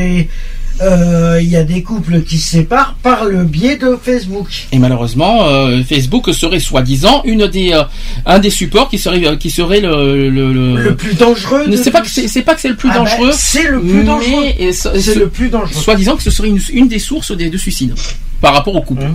euh, 0.81 1.39
il 1.41 1.49
y 1.49 1.55
a 1.57 1.63
des 1.63 1.83
couples 1.83 2.21
qui 2.21 2.37
se 2.39 2.49
séparent 2.51 2.95
par 3.03 3.25
le 3.25 3.43
biais 3.43 3.75
de 3.77 3.97
Facebook. 4.01 4.47
Et 4.71 4.79
malheureusement, 4.79 5.45
euh, 5.45 5.83
Facebook 5.83 6.33
serait 6.33 6.59
soi-disant 6.59 7.21
une 7.25 7.47
des 7.47 7.73
euh, 7.73 7.83
un 8.25 8.39
des 8.39 8.49
supports 8.49 8.89
qui 8.89 8.97
serait 8.97 9.23
euh, 9.25 9.35
qui 9.35 9.49
serait 9.51 9.81
le 9.81 10.29
le, 10.29 10.53
le- 10.53 10.81
Le 10.81 10.95
plus 10.95 11.13
dangereux. 11.15 11.65
Ne 11.67 11.71
de 11.71 11.75
c'est 11.75 11.91
pas 11.91 12.01
que 12.01 12.07
c'est 12.09 12.41
pas 12.41 12.55
que 12.55 12.61
c'est 12.61 12.69
le 12.69 12.75
plus 12.75 12.89
Ah 12.91 12.99
ben, 12.99 13.03
dangereux. 13.03 13.31
c'est 13.33 13.67
le 13.67 13.81
plus 13.81 14.03
dangereux. 14.03 14.45
C'est 14.71 14.99
ce- 14.99 15.19
le 15.19 15.27
plus 15.29 15.49
dangereux. 15.49 15.81
Soi-disant 15.81 16.15
que 16.15 16.23
ce 16.23 16.31
serait 16.31 16.47
une, 16.49 16.59
une 16.73 16.87
des 16.87 16.99
sources 16.99 17.31
des, 17.35 17.49
de 17.49 17.57
suicides 17.57 17.93
par 18.41 18.53
rapport 18.53 18.75
au 18.75 18.81
couple. 18.81 19.05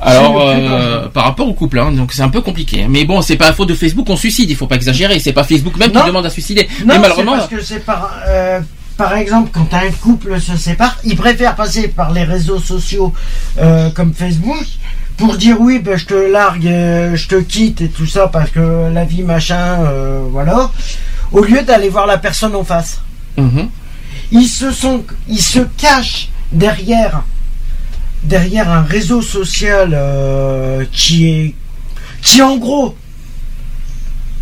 Alors 0.00 0.50
le 0.50 0.54
plus 0.60 0.66
euh, 0.68 1.08
par 1.08 1.24
rapport 1.24 1.48
au 1.48 1.54
couple, 1.54 1.78
hein, 1.78 1.92
donc 1.92 2.12
c'est 2.12 2.22
un 2.22 2.28
peu 2.28 2.40
compliqué. 2.40 2.82
hein. 2.82 2.86
Mais 2.90 3.04
bon, 3.04 3.22
c'est 3.22 3.36
pas 3.36 3.46
la 3.46 3.52
faute 3.52 3.68
de 3.68 3.74
Facebook 3.74 4.06
qu'on 4.06 4.16
suicide. 4.16 4.50
Il 4.50 4.56
faut 4.56 4.66
pas 4.66 4.74
exagérer. 4.76 5.18
C'est 5.20 5.32
pas 5.32 5.44
Facebook 5.44 5.76
même 5.76 5.92
Non. 5.92 6.00
qui 6.00 6.06
demande 6.08 6.26
à 6.26 6.30
suicider. 6.30 6.68
Non, 6.80 6.86
mais 6.86 6.92
c'est 6.94 6.98
malheureusement, 7.00 7.32
parce 7.36 7.48
que 7.48 7.62
c'est 7.62 7.84
par, 7.84 8.10
euh, 8.28 8.60
par 8.96 9.16
exemple, 9.16 9.50
quand 9.52 9.72
un 9.72 9.90
couple 10.02 10.40
se 10.40 10.56
sépare, 10.56 10.98
ils 11.04 11.16
préfèrent 11.16 11.54
passer 11.56 11.88
par 11.88 12.12
les 12.12 12.24
réseaux 12.24 12.58
sociaux 12.58 13.12
euh, 13.60 13.90
comme 13.90 14.12
Facebook 14.12 14.64
pour 15.16 15.36
dire 15.36 15.56
oui, 15.60 15.78
ben, 15.78 15.96
je 15.96 16.06
te 16.06 16.14
largue, 16.32 16.64
je 17.14 17.28
te 17.28 17.36
quitte 17.40 17.80
et 17.80 17.88
tout 17.88 18.06
ça 18.06 18.26
parce 18.28 18.50
que 18.50 18.92
la 18.92 19.04
vie 19.04 19.22
machin, 19.22 19.78
voilà, 20.32 20.70
au 21.30 21.42
lieu 21.44 21.62
d'aller 21.62 21.88
voir 21.88 22.06
la 22.06 22.18
personne 22.18 22.54
en 22.56 22.64
face. 22.64 23.00
Mhm. 23.36 23.68
Ils 24.32 24.48
se 24.48 24.72
sont, 24.72 25.04
ils 25.28 25.40
se 25.42 25.60
cachent 25.76 26.28
derrière, 26.50 27.22
derrière 28.24 28.70
un 28.70 28.82
réseau 28.82 29.22
social 29.22 29.90
euh, 29.92 30.84
qui 30.92 31.28
est, 31.28 31.54
qui 32.22 32.42
en 32.42 32.56
gros, 32.56 32.96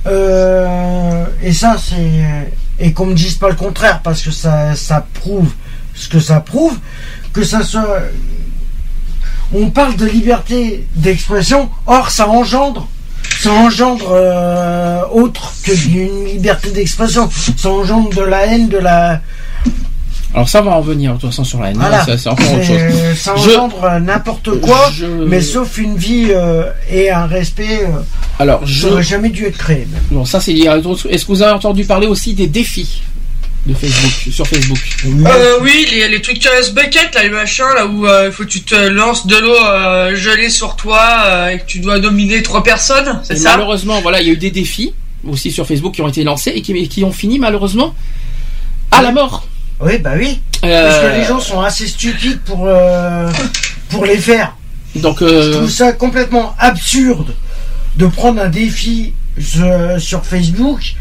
euh, 0.06 1.26
et 1.42 1.52
ça 1.52 1.76
c'est, 1.78 2.52
et 2.78 2.92
qu'on 2.92 3.06
me 3.06 3.14
dise 3.14 3.34
pas 3.34 3.48
le 3.48 3.56
contraire 3.56 4.00
parce 4.02 4.22
que 4.22 4.30
ça, 4.30 4.74
ça 4.74 5.06
prouve 5.14 5.52
ce 5.94 6.08
que 6.08 6.20
ça 6.20 6.40
prouve, 6.40 6.78
que 7.32 7.44
ça 7.44 7.62
soit, 7.62 8.02
on 9.52 9.70
parle 9.70 9.96
de 9.96 10.06
liberté 10.06 10.86
d'expression, 10.96 11.70
or 11.86 12.10
ça 12.10 12.28
engendre 12.28 12.88
ça 13.42 13.50
engendre 13.50 14.10
euh, 14.12 15.00
autre 15.12 15.52
que 15.64 15.72
d'une 15.72 16.26
liberté 16.26 16.70
d'expression. 16.70 17.28
Ça 17.56 17.70
engendre 17.70 18.10
de 18.10 18.22
la 18.22 18.46
haine, 18.46 18.68
de 18.68 18.78
la. 18.78 19.20
Alors 20.34 20.48
ça 20.48 20.62
va 20.62 20.70
en 20.72 20.80
venir 20.80 21.14
de 21.14 21.20
toute 21.20 21.28
façon 21.30 21.44
sur 21.44 21.60
la 21.60 21.70
haine. 21.70 21.76
hein, 21.76 21.88
Voilà. 21.88 22.04
Ça, 22.06 22.16
c'est 22.16 22.28
encore 22.30 22.54
autre 22.54 22.64
chose. 22.64 22.76
Ça 23.18 23.34
Je- 23.36 23.50
engendre 23.50 24.00
n'importe 24.00 24.60
quoi, 24.60 24.90
je- 24.94 25.04
mais 25.04 25.42
sauf 25.42 25.76
une 25.78 25.96
vie 25.96 26.28
euh, 26.30 26.64
et 26.90 27.10
un 27.10 27.26
respect. 27.26 27.82
Euh, 27.82 28.00
Alors 28.38 28.66
je. 28.66 28.88
n'aurait 28.88 29.02
jamais 29.02 29.28
dû 29.28 29.44
être 29.44 29.58
créé. 29.58 29.86
même. 29.90 30.02
Bon, 30.10 30.24
ça 30.24 30.40
c'est. 30.40 30.52
Est-ce 30.54 31.24
que 31.26 31.32
vous 31.32 31.42
avez 31.42 31.52
entendu 31.52 31.84
parler 31.84 32.06
aussi 32.06 32.32
des 32.32 32.46
défis 32.46 33.02
de 33.66 33.74
Facebook 33.74 34.32
sur 34.34 34.46
Facebook? 34.46 34.78
Euh, 35.06 35.58
oui, 35.60 35.86
les, 35.90 36.08
les 36.08 36.22
trucs 36.22 36.38
Curious 36.38 36.72
Bucket, 36.74 37.14
là, 37.14 37.22
les 37.24 37.28
machins, 37.30 37.66
là 37.76 37.86
où 37.86 38.06
euh, 38.06 38.28
il 38.28 38.32
faut 38.32 38.44
que 38.44 38.48
tu 38.48 38.62
te 38.62 38.74
lances 38.74 39.26
de 39.26 39.36
l'eau 39.36 39.54
euh, 39.54 40.16
gelée 40.16 40.48
sur 40.48 40.76
toi 40.76 41.00
euh, 41.26 41.48
et 41.50 41.58
que 41.58 41.66
tu 41.66 41.78
dois 41.80 41.98
dominer 41.98 42.42
trois 42.42 42.62
personnes, 42.62 43.20
c'est 43.22 43.34
Et 43.34 43.36
ça? 43.36 43.50
Malheureusement, 43.50 44.00
voilà, 44.00 44.22
il 44.22 44.26
y 44.28 44.30
a 44.30 44.32
eu 44.32 44.36
des 44.38 44.50
défis 44.50 44.94
aussi 45.28 45.52
sur 45.52 45.66
Facebook 45.66 45.92
qui 45.94 46.00
ont 46.02 46.08
été 46.08 46.24
lancés 46.24 46.52
et 46.56 46.62
qui, 46.62 46.72
et 46.72 46.88
qui 46.88 47.04
ont 47.04 47.12
fini 47.12 47.38
malheureusement 47.38 47.94
à 48.90 49.02
la 49.02 49.12
mort. 49.12 49.46
Oui, 49.82 49.98
bah 49.98 50.12
oui. 50.16 50.40
Euh, 50.64 50.88
Parce 50.88 51.00
que 51.14 51.18
les 51.18 51.24
gens 51.24 51.40
sont 51.40 51.60
assez 51.60 51.86
stupides 51.88 52.40
pour, 52.44 52.66
euh, 52.66 53.28
pour 53.90 54.04
les 54.04 54.16
faire. 54.18 54.56
Donc, 54.96 55.18
Je 55.20 55.24
euh, 55.24 55.52
trouve 55.54 55.70
ça 55.70 55.92
complètement 55.92 56.54
absurde 56.58 57.34
de 57.96 58.06
prendre 58.06 58.40
un 58.40 58.48
défi 58.48 59.12
euh, 59.58 59.98
sur 59.98 60.24
Facebook 60.24 60.94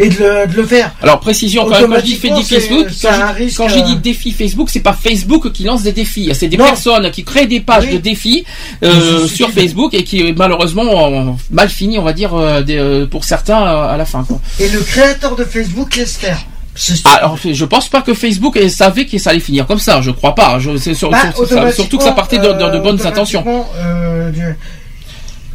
et 0.00 0.08
de 0.10 0.16
le, 0.18 0.46
de 0.46 0.54
le 0.56 0.64
faire. 0.66 0.92
alors 1.02 1.18
précision 1.18 1.64
quand, 1.64 1.70
quand 1.70 1.96
je 1.96 2.00
dis 2.02 2.14
défi 2.18 2.42
Facebook, 2.44 2.86
quand 3.02 3.34
quand 3.56 3.68
j'ai 3.68 3.82
dit 3.82 3.92
euh, 3.94 3.96
défi 3.96 4.30
Facebook, 4.30 4.68
c'est 4.70 4.78
pas 4.80 4.92
Facebook 4.92 5.50
qui 5.52 5.64
lance 5.64 5.82
des 5.82 5.90
défis, 5.92 6.30
c'est 6.34 6.46
des 6.46 6.56
Non. 6.56 6.66
personnes 6.66 7.10
qui 7.10 7.24
créent 7.24 7.46
des 7.48 7.58
pages 7.60 7.86
Oui. 7.86 7.94
de 7.94 7.98
défis 7.98 8.44
euh, 8.84 9.26
sur. 9.26 9.50
Facebook 9.50 9.94
et 9.94 10.04
qui 10.04 10.32
malheureusement 10.36 10.82
ont 10.84 11.36
mal 11.50 11.68
fini, 11.68 11.98
on 11.98 12.04
va 12.04 12.12
dire, 12.12 12.32
euh, 12.34 12.62
euh, 12.68 13.06
pour 13.06 13.24
certains 13.24 13.60
euh, 13.60 13.94
à 13.94 13.96
la 13.96 14.04
fin. 14.04 14.22
Quoi. 14.22 14.38
Et 14.60 14.68
le 14.68 14.80
créateur 14.80 15.34
de 15.34 15.44
Facebook 15.44 15.96
laisse 15.96 16.16
faire. 16.16 16.38
C'est 16.80 16.94
Ah, 17.04 17.14
alors, 17.16 17.36
je 17.36 17.64
pense 17.64 17.88
pas 17.88 18.02
que 18.02 18.14
Facebook 18.14 18.56
savait 18.70 19.04
que 19.06 19.18
ça 19.18 19.30
allait 19.30 19.40
finir 19.40 19.66
comme 19.66 19.80
ça. 19.80 20.00
Je 20.00 20.12
crois 20.12 20.34
pas. 20.36 20.58
Je, 20.60 20.76
c'est 20.76 20.94
sur- 20.94 21.10
Bah, 21.10 21.22
sur- 21.34 21.44
ça- 21.48 21.72
surtout 21.72 21.98
que 21.98 22.04
ça 22.04 22.12
partait 22.12 22.38
de, 22.38 22.52
de- 22.52 22.70
de 22.70 22.78
bonnes 22.78 23.04
intentions. 23.04 23.66
euh, 23.78 24.30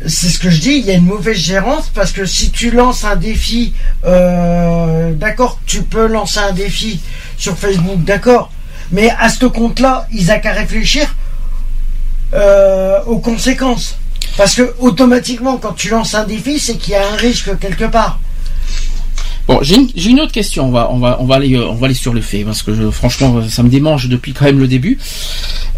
c'est 0.05 0.27
ce 0.27 0.37
que 0.37 0.49
je 0.49 0.59
dis, 0.59 0.71
il 0.73 0.85
y 0.85 0.91
a 0.91 0.95
une 0.95 1.05
mauvaise 1.05 1.37
gérance 1.37 1.89
parce 1.95 2.11
que 2.11 2.25
si 2.25 2.51
tu 2.51 2.71
lances 2.71 3.05
un 3.05 3.15
défi, 3.15 3.73
euh, 4.05 5.13
d'accord, 5.13 5.59
tu 5.65 5.83
peux 5.83 6.07
lancer 6.07 6.39
un 6.39 6.51
défi 6.51 6.99
sur 7.37 7.57
Facebook, 7.57 8.03
d'accord, 8.03 8.51
mais 8.91 9.09
à 9.17 9.29
ce 9.29 9.45
compte-là, 9.45 10.05
ils 10.11 10.25
n'ont 10.27 10.39
qu'à 10.41 10.51
réfléchir 10.51 11.15
euh, 12.33 12.99
aux 13.05 13.19
conséquences. 13.19 13.95
Parce 14.35 14.55
que 14.55 14.73
automatiquement, 14.79 15.57
quand 15.57 15.73
tu 15.73 15.89
lances 15.89 16.15
un 16.15 16.23
défi, 16.25 16.59
c'est 16.59 16.75
qu'il 16.75 16.93
y 16.93 16.95
a 16.95 17.07
un 17.07 17.15
risque 17.15 17.57
quelque 17.59 17.85
part. 17.85 18.19
Bon, 19.47 19.59
j'ai 19.61 19.75
une, 19.75 19.89
j'ai 19.95 20.11
une 20.11 20.21
autre 20.21 20.31
question. 20.31 20.67
On 20.67 20.71
va, 20.71 20.89
on 20.91 20.99
va, 20.99 21.17
on 21.19 21.25
va 21.25 21.35
aller, 21.35 21.53
euh, 21.55 21.67
on 21.67 21.73
va 21.75 21.85
aller 21.87 21.93
sur 21.95 22.13
le 22.13 22.21
fait 22.21 22.43
parce 22.45 22.63
que 22.63 22.73
je- 22.73 22.89
franchement, 22.89 23.35
euh, 23.37 23.49
ça 23.49 23.61
me 23.61 23.67
démange 23.69 24.07
depuis 24.07 24.31
quand 24.31 24.45
même 24.45 24.59
le 24.59 24.67
début. 24.67 24.97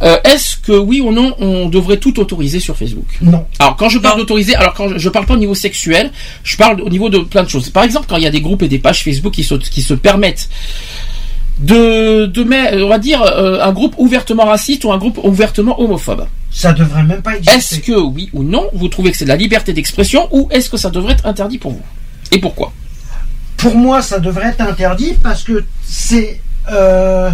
Euh, 0.04 0.18
Est-ce 0.24 0.58
que 0.58 0.74
oui 0.78 1.02
ou 1.02 1.12
non, 1.12 1.34
on 1.40 1.68
devrait 1.68 1.98
tout 1.98 2.20
autoriser 2.20 2.60
sur 2.60 2.78
Facebook? 2.78 3.08
Non. 3.22 3.44
Alors 3.58 3.76
quand 3.76 3.90
je 3.90 3.98
parle 3.98 4.20
d'autoriser, 4.20 4.54
alors 4.56 4.74
quand 4.76 4.90
je, 4.90 4.98
je 5.00 5.10
parle 5.10 5.26
pas 5.26 5.34
au 5.34 5.38
niveau 5.38 5.56
sexuel, 5.56 6.12
je 6.44 6.58
parle 6.58 6.80
au 6.82 6.90
niveau 6.90 7.10
de 7.10 7.20
plein 7.20 7.44
de 7.44 7.50
choses. 7.50 7.70
Par 7.70 7.84
exemple, 7.84 8.06
quand 8.08 8.18
il 8.18 8.24
y 8.24 8.28
a 8.28 8.32
des 8.32 8.42
groupes 8.42 8.62
et 8.62 8.68
des 8.68 8.78
pages 8.80 9.04
Facebook 9.04 9.34
qui 9.34 9.44
se, 9.44 9.56
qui 9.56 9.82
se 9.82 9.96
permettent 9.96 10.48
de, 11.60 12.26
de 12.28 12.44
mettre, 12.44 12.78
on 12.84 12.90
va 12.90 13.00
dire, 13.00 13.22
euh, 13.24 13.62
un 13.64 13.72
groupe 13.72 13.96
ouvertement 13.98 14.46
raciste 14.46 14.84
ou 14.84 14.92
un 14.92 14.98
groupe 14.98 15.20
ouvertement 15.24 15.80
homophobe. 15.82 16.28
Ça 16.52 16.72
devrait 16.74 17.04
même 17.04 17.22
pas 17.22 17.36
exister. 17.38 17.56
Est-ce 17.58 17.80
que 17.80 18.00
oui 18.00 18.30
ou 18.34 18.44
non, 18.44 18.70
vous 18.74 18.90
trouvez 18.90 19.12
que 19.12 19.18
c'est 19.18 19.26
de 19.26 19.30
la 19.30 19.36
liberté 19.38 19.74
d'expression 19.74 20.28
ou 20.32 20.48
est-ce 20.52 20.70
que 20.70 20.78
ça 20.78 20.90
devrait 20.90 21.14
être 21.14 21.26
interdit 21.26 21.58
pour 21.58 21.72
vous? 21.72 21.82
Et 22.32 22.38
pourquoi? 22.40 22.72
Pour 23.58 23.76
moi, 23.76 24.02
ça 24.02 24.20
devrait 24.20 24.50
être 24.50 24.62
interdit 24.62 25.14
parce 25.22 25.44
que 25.44 25.64
c'est 25.88 26.40
euh, 26.72 27.30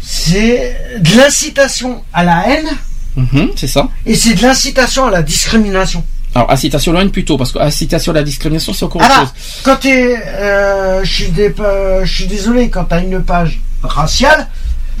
c'est 0.00 0.76
de 1.00 1.16
l'incitation 1.16 2.02
à 2.12 2.24
la 2.24 2.48
haine 2.48 2.68
Mhm, 3.16 3.50
C'est 3.56 3.66
ça. 3.66 3.88
et 4.06 4.14
c'est 4.14 4.34
de 4.34 4.42
l'incitation 4.42 5.06
à 5.06 5.10
la 5.10 5.22
discrimination. 5.22 6.04
Alors, 6.34 6.50
incitation 6.52 6.92
à 6.92 6.94
la 6.94 7.00
haine 7.02 7.10
plutôt, 7.10 7.36
parce 7.36 7.50
que 7.50 7.58
incitation 7.58 8.12
à 8.12 8.14
la 8.14 8.22
discrimination, 8.22 8.72
c'est 8.72 8.84
encore 8.84 9.02
autre 9.02 9.10
Alors, 9.10 9.26
chose. 9.26 9.34
quand 9.64 9.76
t'es, 9.76 10.16
euh, 10.26 11.02
je 11.04 11.12
suis 11.12 11.28
dé- 11.28 11.52
euh, 11.58 12.04
je 12.04 12.14
suis 12.14 12.26
désolé, 12.28 12.70
quand 12.70 12.84
t'as 12.84 13.02
une 13.02 13.20
page 13.22 13.60
raciale, 13.82 14.46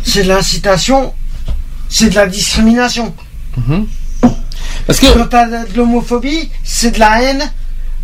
c'est 0.02 0.24
de 0.24 0.28
l'incitation, 0.28 1.14
c'est 1.88 2.10
de 2.10 2.16
la 2.16 2.26
discrimination. 2.26 3.14
Mhm. 3.56 3.86
Parce 4.88 4.98
que 4.98 5.06
Quand 5.16 5.26
t'as 5.26 5.46
de 5.46 5.76
l'homophobie, 5.76 6.50
c'est 6.64 6.90
de 6.90 6.98
la 6.98 7.22
haine 7.22 7.52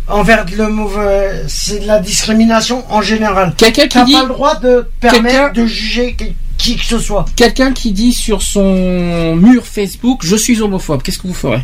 envers 0.09 0.45
l'homo, 0.55 0.89
euh, 0.97 1.43
c'est 1.47 1.79
de 1.79 1.87
la 1.87 1.99
discrimination 1.99 2.83
en 2.89 3.01
général. 3.01 3.53
quelqu'un 3.57 3.87
qui 3.87 4.03
dit, 4.05 4.13
pas 4.13 4.23
le 4.23 4.27
droit 4.29 4.55
de 4.55 4.87
Quelqu'un- 5.01 5.21
permettre 5.23 5.53
de 5.53 5.65
juger 5.65 6.15
qui, 6.15 6.35
qui 6.57 6.75
que 6.77 6.83
ce 6.85 6.99
soit. 6.99 7.25
quelqu'un 7.35 7.71
qui 7.73 7.91
dit 7.91 8.13
sur 8.13 8.41
son 8.41 9.35
mur 9.35 9.65
Facebook, 9.65 10.21
je 10.23 10.35
suis 10.35 10.61
homophobe, 10.61 11.01
qu'est-ce 11.03 11.19
que 11.19 11.27
vous 11.27 11.33
ferez? 11.33 11.61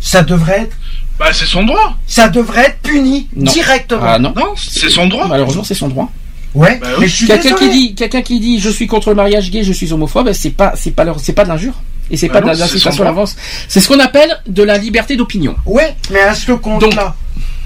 Ça 0.00 0.22
devrait 0.22 0.62
être, 0.62 0.76
Bah, 1.18 1.26
c'est 1.32 1.44
son 1.44 1.64
droit. 1.64 1.94
ça 2.06 2.28
devrait 2.28 2.66
être 2.66 2.80
puni 2.80 3.28
Non. 3.36 3.50
directement. 3.52 4.00
Ah 4.02 4.18
non. 4.18 4.32
Non, 4.34 4.54
c'est 4.56 4.88
son 4.88 5.06
droit. 5.08 5.26
Malheureusement, 5.28 5.64
c'est 5.64 5.74
son 5.74 5.88
droit. 5.88 6.10
Ouais, 6.54 6.78
Bah 6.80 6.88
mais 6.92 7.04
oui. 7.04 7.08
je 7.08 7.14
suis 7.16 7.26
Quelqu'un 7.26 7.54
qui 7.54 7.68
dit, 7.68 7.94
quelqu'un 7.94 8.22
qui 8.22 8.40
dit, 8.40 8.58
je 8.58 8.70
suis 8.70 8.86
contre 8.86 9.10
le 9.10 9.14
mariage 9.14 9.50
gay, 9.50 9.62
je 9.62 9.72
suis 9.72 9.92
homophobe, 9.92 10.32
c'est 10.32 10.50
pas, 10.50 10.72
c'est 10.74 10.90
pas, 10.90 11.04
leur- 11.04 11.20
c'est 11.20 11.32
pas 11.34 11.44
de 11.44 11.48
l'injure. 11.50 11.74
Et 12.10 12.16
c'est 12.16 12.28
Bah 12.28 12.40
pas 12.40 12.46
non, 12.48 12.52
de 12.54 12.58
l'incitation 12.58 13.02
à 13.02 13.06
l'avance. 13.06 13.36
C'est 13.68 13.80
ce 13.80 13.88
qu'on 13.88 14.00
appelle 14.00 14.30
de 14.46 14.62
la 14.62 14.78
liberté 14.78 15.16
d'opinion. 15.16 15.54
Ouais, 15.66 15.96
mais 16.10 16.20
à 16.20 16.34
ce 16.34 16.52
compte-là, 16.52 17.14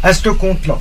à 0.03 0.13
ce 0.13 0.29
compte-là, 0.29 0.79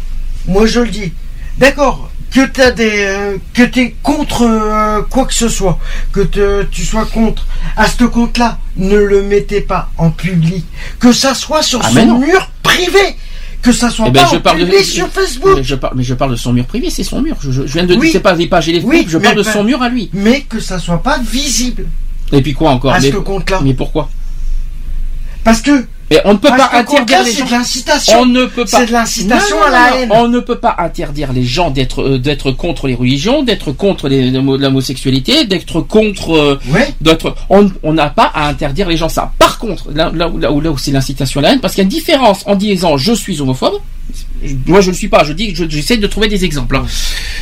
moi 0.47 0.65
je 0.65 0.81
le 0.81 0.89
dis, 0.89 1.13
d'accord, 1.57 2.09
que 2.31 2.45
t'as 2.45 2.71
des, 2.71 3.05
euh, 3.05 3.37
que 3.53 3.63
t'es 3.63 3.95
contre 4.03 4.41
euh, 4.43 5.01
quoi 5.09 5.25
que 5.25 5.33
ce 5.33 5.47
soit, 5.47 5.77
que 6.11 6.21
te- 6.21 6.63
tu 6.63 6.83
sois 6.83 7.05
contre, 7.05 7.45
à 7.77 7.87
ce 7.87 8.03
compte-là, 8.03 8.57
ne 8.75 8.97
le 8.97 9.21
mettez 9.23 9.61
pas 9.61 9.89
en 9.97 10.09
public, 10.09 10.65
que 10.99 11.13
ça 11.13 11.33
soit 11.35 11.61
sur 11.61 11.79
Ah, 11.83 11.89
son 11.93 12.17
mur 12.17 12.49
privé, 12.63 13.15
que 13.61 13.71
ça 13.71 13.89
soit 13.91 14.07
Eh 14.09 14.11
ben, 14.11 14.23
pas 14.23 14.29
je 14.31 14.35
en 14.37 14.41
parle 14.41 14.59
de- 14.59 14.65
public 14.65 14.83
sur 14.83 15.07
Facebook, 15.09 15.53
Mais 15.57 15.63
je 15.63 15.75
parle, 15.75 15.93
mais 15.95 16.03
je 16.03 16.13
parle 16.15 16.31
de 16.31 16.35
son 16.35 16.51
mur 16.53 16.65
privé, 16.65 16.89
c'est 16.89 17.03
son 17.03 17.21
mur. 17.21 17.37
Je, 17.39 17.61
viens 17.61 17.85
de 17.85 17.93
Oui. 17.93 18.07
dire, 18.07 18.13
c'est 18.13 18.19
pas 18.19 18.33
des 18.35 18.47
pages 18.47 18.67
et 18.67 18.73
les 18.73 18.81
Oui, 18.81 19.05
je 19.07 19.17
parle 19.19 19.35
de 19.37 19.43
pas- 19.43 19.53
son 19.53 19.63
mur 19.63 19.81
à 19.83 19.87
lui. 19.89 20.09
mais 20.11 20.41
que 20.41 20.59
ça 20.59 20.79
soit 20.79 21.01
pas 21.03 21.19
visible 21.19 21.85
Et 22.33 22.41
puis 22.41 22.53
quoi 22.53 22.71
encore 22.71 22.93
à 22.93 22.99
mais, 22.99 23.11
ce 23.11 23.15
compte-là, 23.17 23.61
mais 23.63 23.73
pourquoi 23.73 24.09
parce 25.43 25.61
que 25.61 25.85
Mais 26.09 26.21
on 26.25 26.33
ne 26.33 26.37
peut 26.37 26.47
pas 26.47 26.69
interdire 26.73 27.23
les 27.23 27.33
gens. 27.33 27.45
On 28.17 28.25
ne 28.25 28.45
peut 28.45 28.63
pas. 28.63 28.79
c'est 28.79 28.85
de 28.85 28.91
l'incitation 28.93 29.61
à 29.61 29.69
la 29.69 29.97
haine. 29.97 30.09
On 30.13 30.27
ne 30.29 30.39
peut 30.39 30.57
pas 30.57 30.73
interdire 30.79 31.33
les 31.33 31.43
gens 31.43 31.69
d'être 31.69 32.01
euh, 32.01 32.17
d'être 32.17 32.51
contre 32.51 32.87
les 32.87 32.95
religions, 32.95 33.43
d'être 33.43 33.71
contre 33.73 34.07
l'homosexualité, 34.09 35.45
d'être 35.45 35.81
contre 35.81 36.31
euh, 36.33 36.59
Ouais. 36.69 36.93
d'être. 37.01 37.35
On 37.49 37.93
n'a 37.93 38.09
pas 38.09 38.31
à 38.33 38.47
interdire 38.47 38.87
les 38.87 38.95
gens 38.97 39.09
ça. 39.09 39.33
Par 39.37 39.59
contre, 39.59 39.91
là, 39.91 40.11
là, 40.13 40.29
où- 40.29 40.37
là 40.37 40.51
où 40.51 40.61
là 40.61 40.71
où 40.71 40.77
c'est 40.77 40.91
l'incitation 40.91 41.39
à 41.39 41.43
la 41.43 41.51
haine, 41.53 41.59
parce 41.59 41.73
qu'il 41.73 41.81
y 41.81 41.85
a 41.85 41.89
une 41.89 41.89
différence 41.89 42.43
en 42.45 42.55
disant 42.55 42.95
je 42.97 43.13
suis 43.13 43.41
homophobe. 43.41 43.73
Moi, 44.67 44.81
je 44.81 44.91
ne 44.91 44.95
suis 44.95 45.07
pas. 45.07 45.23
Je 45.23 45.31
dis, 45.33 45.55
je- 45.55 45.63
j'essaie 45.69 45.95
de 45.97 46.07
trouver 46.07 46.27
des 46.27 46.43
exemples. 46.43 46.75
hein. 46.75 46.85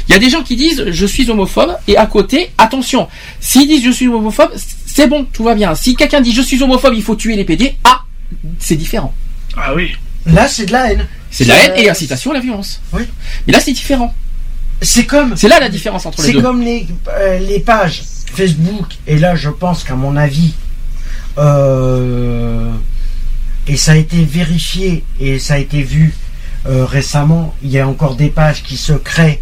Il 0.07 0.13
y 0.13 0.15
a 0.15 0.19
des 0.19 0.29
gens 0.29 0.43
qui 0.43 0.55
disent 0.55 0.85
je 0.89 1.05
suis 1.05 1.29
homophobe 1.29 1.75
et 1.87 1.97
à 1.97 2.05
côté, 2.05 2.51
attention, 2.57 3.07
s'ils 3.39 3.67
disent 3.67 3.83
je 3.83 3.91
suis 3.91 4.07
homophobe, 4.07 4.51
c'est 4.93 5.07
bon, 5.07 5.25
tout 5.25 5.43
va 5.43 5.55
bien. 5.55 5.73
Si 5.75 5.95
quelqu'un 5.95 6.21
dit 6.21 6.33
je 6.33 6.41
suis 6.41 6.61
homophobe, 6.61 6.93
il 6.95 7.03
faut 7.03 7.15
tuer 7.15 7.35
les 7.35 7.45
PD. 7.45 7.75
Ah, 7.83 8.01
c'est 8.59 8.75
différent. 8.75 9.13
Ah 9.57 9.73
oui. 9.75 9.91
Là, 10.25 10.47
c'est 10.47 10.65
de 10.65 10.71
la 10.71 10.91
haine. 10.91 11.07
C'est 11.31 11.43
de 11.45 11.49
la 11.49 11.63
haine 11.63 11.71
Euh, 11.77 11.81
et 11.81 11.89
incitation 11.89 12.31
à 12.31 12.35
la 12.35 12.39
violence. 12.39 12.81
Oui. 12.93 13.03
Mais 13.47 13.53
là, 13.53 13.59
c'est 13.59 13.71
différent. 13.73 14.13
C'est 14.81 15.05
comme, 15.05 15.35
C'est 15.37 15.47
là 15.47 15.59
la 15.59 15.69
différence 15.69 16.05
entre 16.05 16.21
les 16.21 16.27
C'est 16.27 16.33
deux. 16.33 16.41
comme 16.41 16.61
les, 16.61 16.87
euh, 17.09 17.39
les 17.39 17.59
pages 17.59 18.01
Facebook, 18.33 18.87
et 19.07 19.17
là 19.19 19.35
je 19.35 19.49
pense 19.49 19.83
qu'à 19.83 19.95
mon 19.95 20.15
avis, 20.17 20.53
euh, 21.37 22.69
et 23.67 23.77
ça 23.77 23.91
a 23.91 23.95
été 23.95 24.23
vérifié 24.23 25.03
et 25.19 25.37
ça 25.39 25.55
a 25.55 25.57
été 25.57 25.81
vu 25.83 26.13
euh, 26.67 26.85
récemment, 26.85 27.53
il 27.63 27.69
y 27.71 27.79
a 27.79 27.87
encore 27.87 28.15
des 28.15 28.29
pages 28.29 28.63
qui 28.63 28.77
se 28.77 28.93
créent 28.93 29.41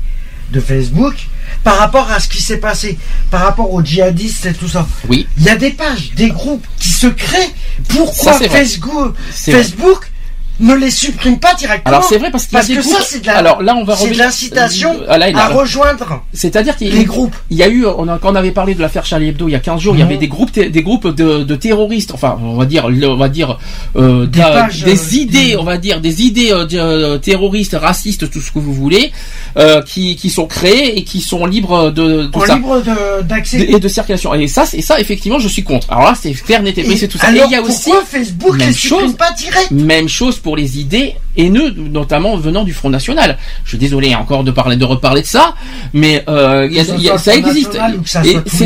de 0.51 0.59
Facebook 0.59 1.15
par 1.63 1.77
rapport 1.77 2.09
à 2.11 2.19
ce 2.19 2.27
qui 2.27 2.41
s'est 2.41 2.57
passé, 2.57 2.97
par 3.31 3.41
rapport 3.41 3.73
aux 3.73 3.83
djihadistes 3.83 4.45
et 4.45 4.53
tout 4.53 4.67
ça. 4.67 4.87
Oui. 5.07 5.27
Il 5.37 5.43
y 5.43 5.49
a 5.49 5.55
des 5.55 5.71
pages, 5.71 6.11
des 6.15 6.29
groupes 6.29 6.65
qui 6.79 6.89
se 6.89 7.07
créent. 7.07 7.53
Pourquoi 7.87 8.33
Ça. 8.33 9.51
Facebook 9.51 10.11
ne 10.59 10.75
les 10.75 10.91
supprime 10.91 11.39
pas 11.39 11.53
directement 11.55 11.95
Alors 11.95 12.03
c'est 12.07 12.17
vrai 12.17 12.31
parce 12.31 12.45
a 12.45 12.51
Parce 12.51 12.67
que 12.67 12.73
groupes. 12.81 12.97
ça, 12.97 13.03
c'est 13.07 13.21
de 13.21 13.27
la- 13.27 13.37
Alors 13.37 13.61
là, 13.61 13.75
on 13.75 13.83
va 13.83 13.95
c'est 13.95 14.03
de 14.05 14.09
revenir 14.09 14.25
l'incitation 14.25 14.95
à 15.07 15.17
haine. 15.29 15.35
à 15.37 15.47
rejoindre 15.47 16.21
C'est-à-dire 16.33 16.75
qu'il 16.75 16.93
les 16.93 17.05
groupes. 17.05 17.35
Il 17.49 17.57
y 17.57 17.63
a 17.63 17.67
eu, 17.69 17.85
on 17.85 18.07
a, 18.07 18.17
quand 18.17 18.31
on 18.31 18.35
avait 18.35 18.51
parlé 18.51 18.75
de 18.75 18.81
l'affaire 18.81 19.05
Charlie 19.05 19.29
Hebdo 19.29 19.47
il 19.47 19.51
y 19.51 19.55
a 19.55 19.59
15 19.59 19.79
jours, 19.81 19.95
il 19.95 19.99
y 19.99 20.03
Mhm. 20.03 20.09
avait 20.09 20.17
des 20.17 20.27
groupes, 20.27 20.51
des 20.57 20.81
groupes 20.83 21.07
de, 21.07 21.43
de 21.43 21.55
terroristes, 21.55 22.11
enfin, 22.13 22.37
on 22.43 22.55
va 22.55 22.65
dire, 22.65 22.89
le- 22.89 23.07
on 23.09 23.17
va 23.17 23.29
dire, 23.29 23.57
euh, 23.95 24.25
Des 24.25 24.39
d'un- 24.39 24.51
pages, 24.51 24.83
des 24.83 24.91
euh, 24.99 25.15
idées, 25.17 25.55
on 25.57 25.63
va 25.63 25.77
dire, 25.77 26.01
des 26.01 26.23
idées 26.23 26.51
euh, 26.51 26.65
euh, 26.73 27.17
terroristes, 27.17 27.75
racistes, 27.79 28.29
tout 28.29 28.41
ce 28.41 28.51
que 28.51 28.59
vous 28.59 28.73
voulez, 28.73 29.11
euh, 29.57 29.81
qui, 29.81 30.15
qui 30.15 30.29
sont 30.29 30.45
créées 30.45 30.97
et 30.97 31.03
qui 31.03 31.21
sont 31.21 31.45
libres 31.45 31.91
de, 31.91 32.23
de 32.23 32.45
ça. 32.45 32.55
libre 32.55 32.81
d'accès. 33.23 33.61
et 33.61 33.79
de 33.79 33.87
circulation. 33.87 34.33
Et 34.33 34.47
ça, 34.47 34.65
c'est 34.65 34.81
ça, 34.81 34.99
effectivement, 34.99 35.39
je 35.39 35.47
suis 35.47 35.63
contre. 35.63 35.89
Alors 35.91 36.03
là, 36.05 36.13
c'est 36.19 36.31
clair, 36.33 36.61
et 36.65 36.83
précis, 36.83 37.05
Et 37.05 37.07
tout 37.07 37.17
ça. 37.17 37.27
alors 37.27 37.43
et 37.43 37.47
il 37.47 37.51
y 37.51 37.55
a 37.55 37.61
aussi 37.61 37.89
pourquoi 37.89 38.05
Facebook 38.05 38.57
même 38.57 38.67
les 38.67 38.73
supprime 38.73 38.99
chose. 39.07 39.15
pas 39.15 39.31
direct? 39.31 39.71
même 39.71 40.07
chose 40.09 40.37
pour 40.37 40.48
pour 40.49 40.57
les 40.57 40.79
idées 40.79 41.13
haineux, 41.37 41.69
notamment 41.77 42.35
venant 42.35 42.63
du 42.63 42.73
Front 42.73 42.89
National. 42.89 43.37
Je 43.65 43.69
suis 43.69 43.77
désolé 43.77 44.15
encore 44.15 44.43
de 44.43 44.49
parler, 44.49 44.77
de 44.77 44.83
reparler 44.83 45.21
de 45.21 45.27
ça, 45.27 45.53
mais 45.93 46.23
euh, 46.27 46.67
y 46.71 46.79
a- 46.79 46.85
ça 46.85 46.95
y 46.97 47.07
a- 47.11 47.13
existe. 47.37 47.73
Ça 48.05 48.25
Et 48.25 48.33
c'est 48.47 48.65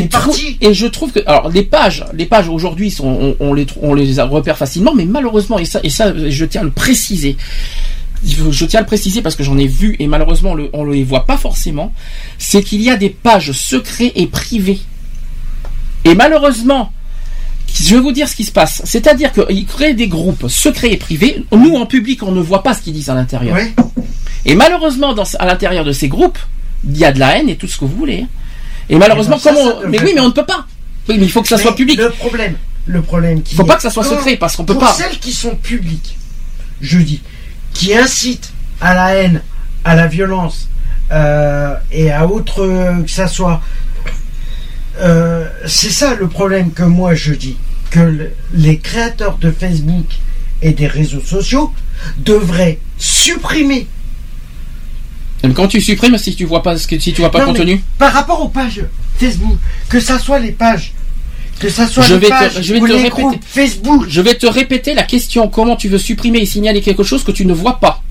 je 0.72 0.86
trouve 0.86 1.12
que 1.12 1.20
alors 1.26 1.50
les 1.50 1.62
pages, 1.62 2.06
les 2.14 2.24
pages 2.24 2.48
aujourd'hui 2.48 2.90
sont, 2.90 3.06
on, 3.06 3.36
on 3.38 3.52
les, 3.52 3.66
on 3.82 3.92
les 3.92 4.18
repère 4.22 4.56
facilement, 4.56 4.94
mais 4.94 5.04
malheureusement 5.04 5.58
et 5.58 5.66
ça, 5.66 5.80
et 5.82 5.90
ça, 5.90 6.10
je 6.30 6.44
tiens 6.46 6.62
à 6.62 6.64
le 6.64 6.70
préciser. 6.70 7.36
Je 8.24 8.64
tiens 8.64 8.78
à 8.78 8.82
le 8.82 8.86
préciser 8.86 9.20
parce 9.20 9.36
que 9.36 9.42
j'en 9.44 9.58
ai 9.58 9.66
vu 9.66 9.96
et 9.98 10.06
malheureusement 10.06 10.52
on 10.52 10.54
le- 10.54 10.70
on 10.72 10.86
ne 10.86 10.94
les 10.94 11.04
voit 11.04 11.26
pas 11.26 11.36
forcément. 11.36 11.92
C'est 12.38 12.62
qu'il 12.62 12.80
y 12.80 12.88
a 12.88 12.96
des 12.96 13.10
pages 13.10 13.52
secrets 13.52 14.12
et 14.16 14.26
privées. 14.26 14.78
Et 16.06 16.14
malheureusement, 16.14 16.92
je 17.82 17.94
vais 17.94 18.00
vous 18.00 18.12
dire 18.12 18.28
ce 18.28 18.36
qui 18.36 18.44
se 18.44 18.52
passe. 18.52 18.82
C'est-à-dire 18.84 19.32
qu'ils 19.32 19.66
créent 19.66 19.94
des 19.94 20.08
groupes 20.08 20.48
secrets 20.48 20.92
et 20.92 20.96
privés. 20.96 21.44
Nous, 21.52 21.74
en 21.74 21.86
public, 21.86 22.22
on 22.22 22.32
ne 22.32 22.40
voit 22.40 22.62
pas 22.62 22.74
ce 22.74 22.82
qu'ils 22.82 22.92
disent 22.92 23.10
à 23.10 23.14
l'intérieur. 23.14 23.56
Et 24.46 24.54
malheureusement, 24.54 25.12
dans, 25.14 25.24
à 25.38 25.46
l'intérieur 25.46 25.84
de 25.84 25.92
ces 25.92 26.08
groupes, 26.08 26.38
il 26.88 26.96
y 26.98 27.04
a 27.04 27.12
de 27.12 27.18
la 27.18 27.38
haine 27.38 27.48
et 27.48 27.56
tout 27.56 27.66
ce 27.66 27.76
que 27.78 27.84
vous 27.84 27.96
voulez. 27.96 28.26
Et 28.88 28.96
malheureusement, 28.96 29.38
Eh 29.40 29.44
ben, 29.48 29.54
comment 29.54 29.88
Mais 29.88 30.00
oui, 30.02 30.12
mais 30.14 30.20
on 30.20 30.26
ne 30.26 30.32
peut 30.32 30.44
pas. 30.44 30.66
Oui, 31.08 31.16
mais 31.18 31.24
il 31.24 31.30
faut 31.30 31.42
que 31.42 31.48
ça 31.48 31.56
Mais 31.56 31.62
soit 31.62 31.74
public. 31.74 31.98
Le 31.98 32.10
problème, 32.10 32.54
le 32.86 33.02
problème 33.02 33.42
qui 33.42 33.54
Faut 33.54 33.62
est- 33.62 33.66
pas 33.66 33.76
que 33.76 33.82
ça 33.82 33.90
soit 33.90 34.04
secret, 34.04 34.36
parce 34.36 34.56
qu'on 34.56 34.64
peut 34.64 34.74
pour 34.74 34.82
pas. 34.84 34.92
celles 34.92 35.18
qui 35.18 35.32
sont 35.32 35.56
publiques, 35.56 36.16
je 36.80 36.98
dis, 36.98 37.22
qui 37.72 37.94
incitent 37.96 38.52
à 38.80 38.94
la 38.94 39.14
haine, 39.14 39.40
à 39.84 39.94
la 39.94 40.06
violence 40.06 40.68
euh, 41.12 41.74
et 41.92 42.12
à 42.12 42.26
autre 42.26 42.62
euh, 42.62 43.02
que 43.02 43.10
ça 43.10 43.26
soit, 43.26 43.60
euh, 45.00 45.46
c'est 45.66 45.90
ça 45.90 46.14
le 46.14 46.28
problème 46.28 46.72
que 46.72 46.82
moi 46.84 47.14
je 47.14 47.34
dis, 47.34 47.56
que 47.90 48.00
le- 48.00 48.30
les 48.54 48.78
créateurs 48.78 49.38
de 49.38 49.50
Facebook 49.50 50.06
et 50.62 50.72
des 50.72 50.86
réseaux 50.86 51.20
sociaux 51.20 51.72
devraient 52.18 52.78
supprimer 52.98 53.86
Mais 55.42 55.52
Quand 55.52 55.68
tu 55.68 55.80
supprimes, 55.80 56.16
si 56.16 56.34
tu 56.34 56.44
vois 56.46 56.62
pas, 56.62 56.78
ce 56.78 56.86
que- 56.86 56.98
si 56.98 57.12
tu 57.12 57.20
vois 57.20 57.30
pas 57.30 57.40
le 57.40 57.46
Non, 57.46 57.52
contenu. 57.52 57.82
Par 57.98 58.12
rapport 58.12 58.40
aux 58.42 58.48
pages 58.48 58.82
Facebook, 59.18 59.58
que 59.88 60.00
ça 60.00 60.18
soit 60.18 60.38
les 60.38 60.52
pages, 60.52 60.92
que 61.60 61.68
ça 61.68 61.86
soit 61.86 62.04
Je 62.04 62.14
les 62.14 62.20
vais 62.20 62.26
te- 62.26 62.30
pages 62.30 62.62
je 62.62 62.72
vais 62.72 62.80
ou 62.80 62.86
te 62.86 62.92
les 62.92 62.98
répéter. 63.02 63.22
groupes 63.22 63.40
Facebook. 63.46 64.06
Je 64.08 64.20
vais 64.22 64.34
te 64.36 64.46
répéter 64.46 64.94
la 64.94 65.02
question. 65.04 65.48
Comment 65.48 65.76
tu 65.76 65.88
veux 65.88 65.98
supprimer 65.98 66.38
et 66.40 66.46
signaler 66.46 66.80
quelque 66.80 67.02
chose 67.04 67.22
que 67.24 67.30
tu 67.32 67.44
ne 67.46 67.52
vois 67.52 67.78
pas 67.78 68.02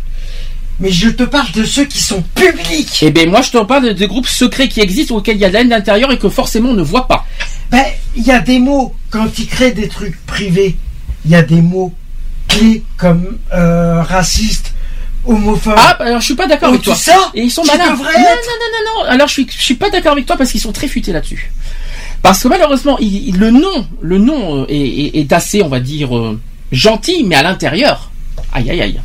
Mais 0.80 0.90
je 0.92 1.10
te 1.10 1.24
parle 1.24 1.52
de 1.52 1.64
ceux 1.64 1.86
qui 1.86 2.00
sont 2.02 2.24
publics. 2.36 3.00
Eh 3.04 3.12
bien, 3.12 3.28
moi, 3.28 3.42
je 3.42 3.52
te 3.52 3.64
parle 3.64 3.94
de- 3.94 4.06
groupes 4.06 4.28
secrets 4.28 4.68
qui 4.68 4.82
existent 4.82 5.16
auxquels 5.16 5.36
il 5.38 5.42
y 5.42 5.46
a 5.46 5.50
de 5.50 5.54
la 5.54 5.62
haine 5.62 5.70
l'intérieur 5.70 6.12
et 6.12 6.18
que 6.18 6.30
forcément 6.30 6.70
on 6.70 6.74
ne 6.74 6.82
voit 6.82 7.08
pas. 7.08 7.26
Ben, 7.70 7.86
il 8.16 8.24
y 8.24 8.32
a 8.32 8.40
des 8.40 8.60
mots, 8.60 8.94
quand 9.10 9.28
ils 9.40 9.48
créent 9.48 9.72
des 9.72 9.88
trucs 9.88 10.18
privés, 10.26 10.76
il 11.26 11.32
y 11.32 11.36
a 11.36 11.42
des 11.44 11.62
mots 11.62 11.94
clés 12.48 12.84
comme 12.98 13.38
euh, 13.54 14.02
raciste, 14.04 14.74
homophobe. 15.26 15.76
Ah, 15.78 15.96
alors 16.00 16.20
je 16.20 16.26
suis 16.26 16.36
pas 16.36 16.48
d'accord 16.48 16.70
Oh, 16.70 16.74
avec 16.74 16.84
toi. 16.84 16.96
ça, 16.96 17.32
Et 17.34 17.44
ils 17.44 17.52
sont 17.52 17.64
malins. 17.64 17.92
Non, 17.92 17.98
non, 17.98 18.04
non, 18.04 18.06
non, 18.06 19.04
non. 19.04 19.10
Alors 19.10 19.28
je 19.28 19.34
suis, 19.34 19.48
je 19.50 19.62
suis 19.64 19.76
pas 19.76 19.90
d'accord 19.90 20.12
avec 20.14 20.26
toi 20.26 20.36
parce 20.38 20.52
qu'ils 20.52 20.60
sont 20.62 20.72
très 20.74 20.88
futés 20.88 21.14
là-dessus. 21.14 21.52
Parce 22.22 22.42
que 22.44 22.48
malheureusement, 22.48 22.98
il- 23.00 23.38
le 23.38 23.52
nom, 23.52 23.88
le 24.02 24.18
nom 24.18 24.64
euh, 24.64 24.66
est, 24.70 24.76
est- 24.78 25.20
est 25.20 25.34
assez, 25.34 25.62
on 25.64 25.70
va 25.70 25.80
dire, 25.80 26.16
euh, 26.18 26.40
gentil, 26.72 27.24
mais 27.26 27.36
à 27.36 27.44
l'intérieur, 27.44 28.12
aïe, 28.54 28.70
aïe, 28.70 28.82
aïe. 28.82 29.00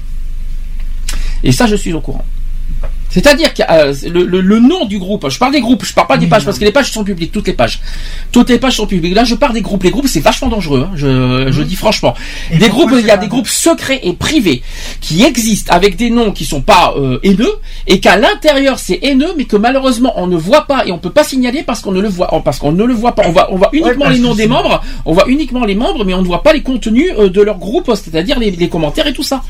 Et 1.44 1.52
ça, 1.52 1.66
je 1.66 1.76
suis 1.76 1.92
au 1.92 2.00
courant. 2.00 2.24
C'est-à-dire 3.10 3.54
que 3.54 3.62
euh, 3.70 3.94
le, 4.12 4.24
le- 4.26 4.42
le 4.42 4.60
nom 4.60 4.84
du 4.84 4.98
groupe, 4.98 5.26
je 5.30 5.38
parle 5.38 5.52
des 5.52 5.62
groupes, 5.62 5.82
je 5.82 5.94
parle 5.94 6.06
pas 6.06 6.18
des 6.18 6.26
pages 6.26 6.44
parce 6.44 6.58
que 6.58 6.64
les 6.66 6.72
pages 6.72 6.92
sont 6.92 7.02
publiques, 7.04 7.32
toutes 7.32 7.46
les 7.46 7.54
pages, 7.54 7.80
toutes 8.32 8.50
les 8.50 8.58
pages 8.58 8.76
sont 8.76 8.86
publiques. 8.86 9.14
Là, 9.14 9.24
je 9.24 9.34
parle 9.34 9.54
des 9.54 9.62
groupes. 9.62 9.82
Les 9.82 9.90
groupes, 9.90 10.06
c'est 10.06 10.20
vachement 10.20 10.48
dangereux. 10.48 10.86
hein, 10.86 10.92
je, 10.94 11.48
je 11.50 11.62
dis 11.62 11.74
franchement. 11.74 12.14
Mhm. 12.50 12.56
Et 12.56 12.58
des 12.58 12.68
groupes, 12.68 12.90
il 13.00 13.06
y 13.06 13.10
a 13.10 13.16
des 13.16 13.26
groupes 13.28 13.48
secrets 13.48 14.00
et 14.02 14.12
privés 14.12 14.62
qui 15.00 15.24
existent 15.24 15.72
avec 15.74 15.96
des 15.96 16.10
noms 16.10 16.32
qui 16.32 16.44
sont 16.44 16.60
pas 16.60 16.92
euh, 16.98 17.18
haineux 17.22 17.50
et 17.86 17.98
qu'à 17.98 18.18
l'intérieur 18.18 18.78
c'est 18.78 18.98
haineux, 19.02 19.32
mais 19.38 19.46
que 19.46 19.56
malheureusement 19.56 20.12
on 20.16 20.26
ne 20.26 20.36
voit 20.36 20.66
pas 20.66 20.84
et 20.86 20.92
on 20.92 20.98
peut 20.98 21.08
pas 21.10 21.24
signaler 21.24 21.62
parce 21.62 21.80
qu'on 21.80 21.92
ne 21.92 22.02
le 22.02 22.08
voit, 22.08 22.28
parce 22.44 22.58
qu'on 22.58 22.72
ne 22.72 22.84
le 22.84 22.92
voit 22.92 23.14
pas. 23.14 23.22
On 23.26 23.32
voit, 23.32 23.48
on 23.52 23.56
voit 23.56 23.70
uniquement 23.72 24.04
les 24.10 24.18
noms 24.20 24.34
des 24.34 24.46
membres, 24.48 24.82
on 25.06 25.14
voit 25.14 25.28
uniquement 25.28 25.64
les 25.64 25.74
membres, 25.74 26.04
mais 26.04 26.12
on 26.12 26.20
ne 26.20 26.26
voit 26.26 26.42
pas 26.42 26.52
les 26.52 26.62
contenus 26.62 27.10
euh, 27.18 27.30
de 27.30 27.40
leur 27.40 27.56
groupe, 27.56 27.90
c'est-à-dire 27.94 28.38
les, 28.38 28.50
les 28.50 28.68
commentaires 28.68 29.06
et 29.06 29.14
tout 29.14 29.22
ça. 29.22 29.40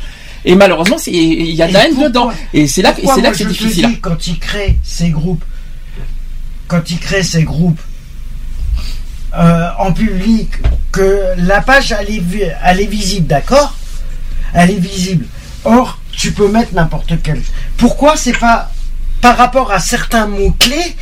Et 0.44 0.54
malheureusement, 0.54 0.96
il 1.06 1.50
y 1.50 1.62
a 1.62 1.68
de 1.68 1.72
la 1.72 1.80
haine 1.84 1.90
pourquoi- 1.90 2.08
dedans. 2.08 2.30
Et 2.54 2.66
c'est 2.66 2.82
là, 2.82 2.92
que- 2.92 2.98
et 3.00 3.02
Pourquoi 3.02 3.14
c'est 3.16 3.20
là 3.22 3.28
moi, 3.28 3.32
que 3.32 3.38
c'est 3.38 3.44
je 3.44 3.48
te 3.48 3.54
difficile. 3.54 3.86
dis, 3.88 4.00
quand 4.00 4.26
ils 4.26 4.38
créent 4.38 4.78
ces 4.82 5.10
groupes, 5.10 5.44
quand 6.68 6.82
ces 7.22 7.42
groupes 7.44 7.80
euh, 9.36 9.68
en 9.78 9.92
public, 9.92 10.48
que 10.90 11.20
la 11.36 11.60
page 11.60 11.92
elle 11.98 12.08
est, 12.14 12.20
vi- 12.20 12.50
elle 12.64 12.80
est 12.80 12.86
visible, 12.86 13.26
d'accord? 13.26 13.74
Elle 14.54 14.70
est 14.70 14.78
visible. 14.80 15.26
Or, 15.64 15.98
tu 16.12 16.32
peux 16.32 16.48
mettre 16.48 16.72
n'importe 16.74 17.12
quel. 17.22 17.42
Pourquoi 17.76 18.16
c'est 18.16 18.36
pas 18.38 18.70
par 19.20 19.36
rapport 19.36 19.70
à 19.72 19.80
certains 19.80 20.26
mots 20.26 20.54
clés 20.58 20.96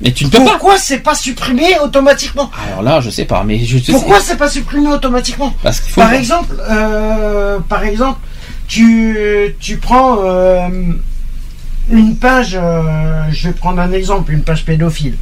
Mais 0.00 0.12
tu 0.12 0.24
ne 0.24 0.30
peux 0.30 0.38
pas. 0.38 0.44
Pourquoi 0.52 0.78
c'est 0.78 0.98
pas 0.98 1.14
supprimé 1.14 1.78
automatiquement? 1.78 2.50
Alors 2.68 2.82
là, 2.82 3.00
je 3.00 3.10
sais 3.10 3.24
pas, 3.26 3.44
mais 3.44 3.64
je. 3.64 3.78
Pourquoi 3.92 4.18
c'est 4.20 4.36
pas 4.36 4.48
supprimé 4.50 4.88
automatiquement? 4.88 5.54
Parce 5.62 5.80
qu'il 5.80 5.92
faut. 5.92 6.00
Par 6.00 6.12
exemple, 6.14 6.54
euh, 6.70 7.60
par 7.68 7.84
exemple, 7.84 8.18
tu, 8.70 9.16
tu 9.58 9.78
prends 9.78 10.18
euh, 10.24 10.68
une 11.90 12.16
page, 12.16 12.52
euh, 12.54 13.24
je 13.32 13.48
vais 13.48 13.54
prendre 13.54 13.80
un 13.80 13.90
exemple, 13.92 14.32
une 14.32 14.44
page 14.44 14.64
pédophile. 14.64 15.16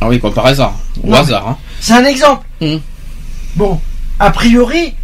Ah 0.00 0.08
oui, 0.08 0.18
quoi, 0.18 0.34
par 0.34 0.46
hasard. 0.46 0.74
Au 1.00 1.06
Non, 1.06 1.18
hasard, 1.18 1.46
hein. 1.48 1.56
C'est 1.80 1.92
un 1.92 2.04
exemple. 2.04 2.44
Mhm. 2.60 2.80
Bon, 3.54 3.80
a 4.18 4.30
priori, 4.32 4.94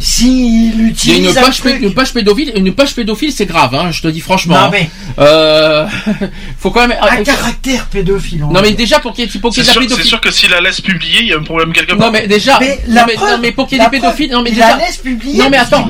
s'il 0.00 0.34
Il 0.34 0.80
y 0.80 0.84
a 0.84 0.88
utilise 0.88 1.18
une 1.18 1.28
un 1.38 1.42
page, 1.42 1.58
truc- 1.58 1.80
une 1.80 1.94
page 1.94 2.12
pédophile, 2.14 2.52
une 2.56 2.72
page 2.74 2.94
pédophile, 2.94 3.30
c'est 3.32 3.46
grave, 3.46 3.74
hein, 3.74 3.90
je 3.92 4.00
te 4.02 4.08
dis 4.08 4.20
franchement. 4.20 4.54
Non, 4.56 4.60
hein. 4.62 4.70
mais- 4.72 4.90
Euh, 5.18 5.86
faut 6.58 6.70
quand 6.70 6.88
même. 6.88 6.96
un 7.00 7.22
caractère 7.22 7.86
pédophile. 7.86 8.42
on 8.44 8.52
Non 8.52 8.62
mais 8.62 8.72
déjà 8.72 8.98
pour 9.00 9.12
qu'il 9.12 9.24
y 9.24 9.28
ait 9.36 9.40
pour 9.40 9.52
qu'il 9.52 9.62
y 9.62 9.66
C'est 9.66 9.72
ait 9.72 9.74
de 9.74 9.80
la 9.80 9.86
sûr, 9.88 9.96
c'est 9.96 10.08
sûr 10.08 10.20
que 10.20 10.30
s'il 10.30 10.50
la 10.50 10.60
laisse 10.60 10.80
publier, 10.80 11.18
il 11.20 11.28
y 11.28 11.32
a 11.34 11.36
un 11.38 11.42
problème 11.42 11.72
quelque 11.72 11.90
part. 11.94 11.98
Non 12.06 12.10
mais 12.10 12.26
déjà. 12.26 12.58
Mais 12.60 12.80
non, 12.88 12.94
la 12.94 13.06
mais, 13.06 13.12
preuve- 13.14 13.30
non, 13.32 13.38
mais 13.42 13.52
pour 13.52 13.66
qu'il 13.66 13.78
y 13.78 13.80
ait 13.80 13.84
des 13.84 13.90
pédophiles, 13.90 14.30
non 14.32 14.42
mais 14.42 14.50
il 14.50 14.54
déjà. 14.54 14.76
la 14.76 14.84
laisse 14.86 14.96
publier 14.96 15.38
non 15.38 15.50
mais 15.50 15.58
attends. 15.58 15.88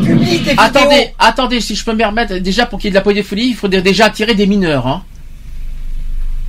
Attendez, 0.56 0.94
vidéos. 0.96 1.10
attendez, 1.18 1.60
si 1.60 1.76
je 1.76 1.84
peux 1.84 1.92
me 1.92 1.98
permettre, 1.98 2.34
déjà 2.36 2.66
pour 2.66 2.78
qu'il 2.78 2.88
y 2.88 2.88
ait 2.88 2.92
de 2.92 2.96
la 2.96 3.00
pédophilie, 3.02 3.48
il 3.48 3.54
faudrait 3.54 3.82
déjà 3.82 4.06
attirer 4.06 4.34
des 4.34 4.46
mineurs, 4.46 4.86
hein. 4.86 5.02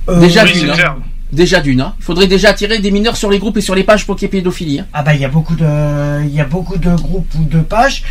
Euh, 0.08 0.18
déjà 0.18 0.42
oui, 0.44 0.50
c'est 0.54 0.68
hein. 0.68 0.74
clair. 0.74 0.96
Déjà 1.32 1.60
d'une. 1.60 1.80
Hein. 1.80 1.94
Il 1.98 2.04
faudrait 2.04 2.26
déjà 2.26 2.50
attirer 2.50 2.78
des 2.78 2.90
mineurs 2.90 3.16
sur 3.16 3.30
les 3.30 3.38
groupes 3.38 3.56
et 3.56 3.62
sur 3.62 3.74
les 3.74 3.84
pages 3.84 4.04
pour 4.06 4.16
qu'il 4.16 4.26
y 4.26 4.26
ait 4.26 4.30
pédophilie. 4.30 4.80
Hein. 4.80 4.86
Ah 4.92 5.02
bah 5.02 5.14
il 5.14 5.20
y 5.20 5.24
a 5.24 5.28
beaucoup 5.28 5.54
de, 5.54 6.22
il 6.24 6.34
y 6.34 6.40
a 6.40 6.44
beaucoup 6.44 6.76
de 6.76 6.94
groupes 6.94 7.34
ou 7.38 7.44
de 7.44 7.60
pages 7.60 8.04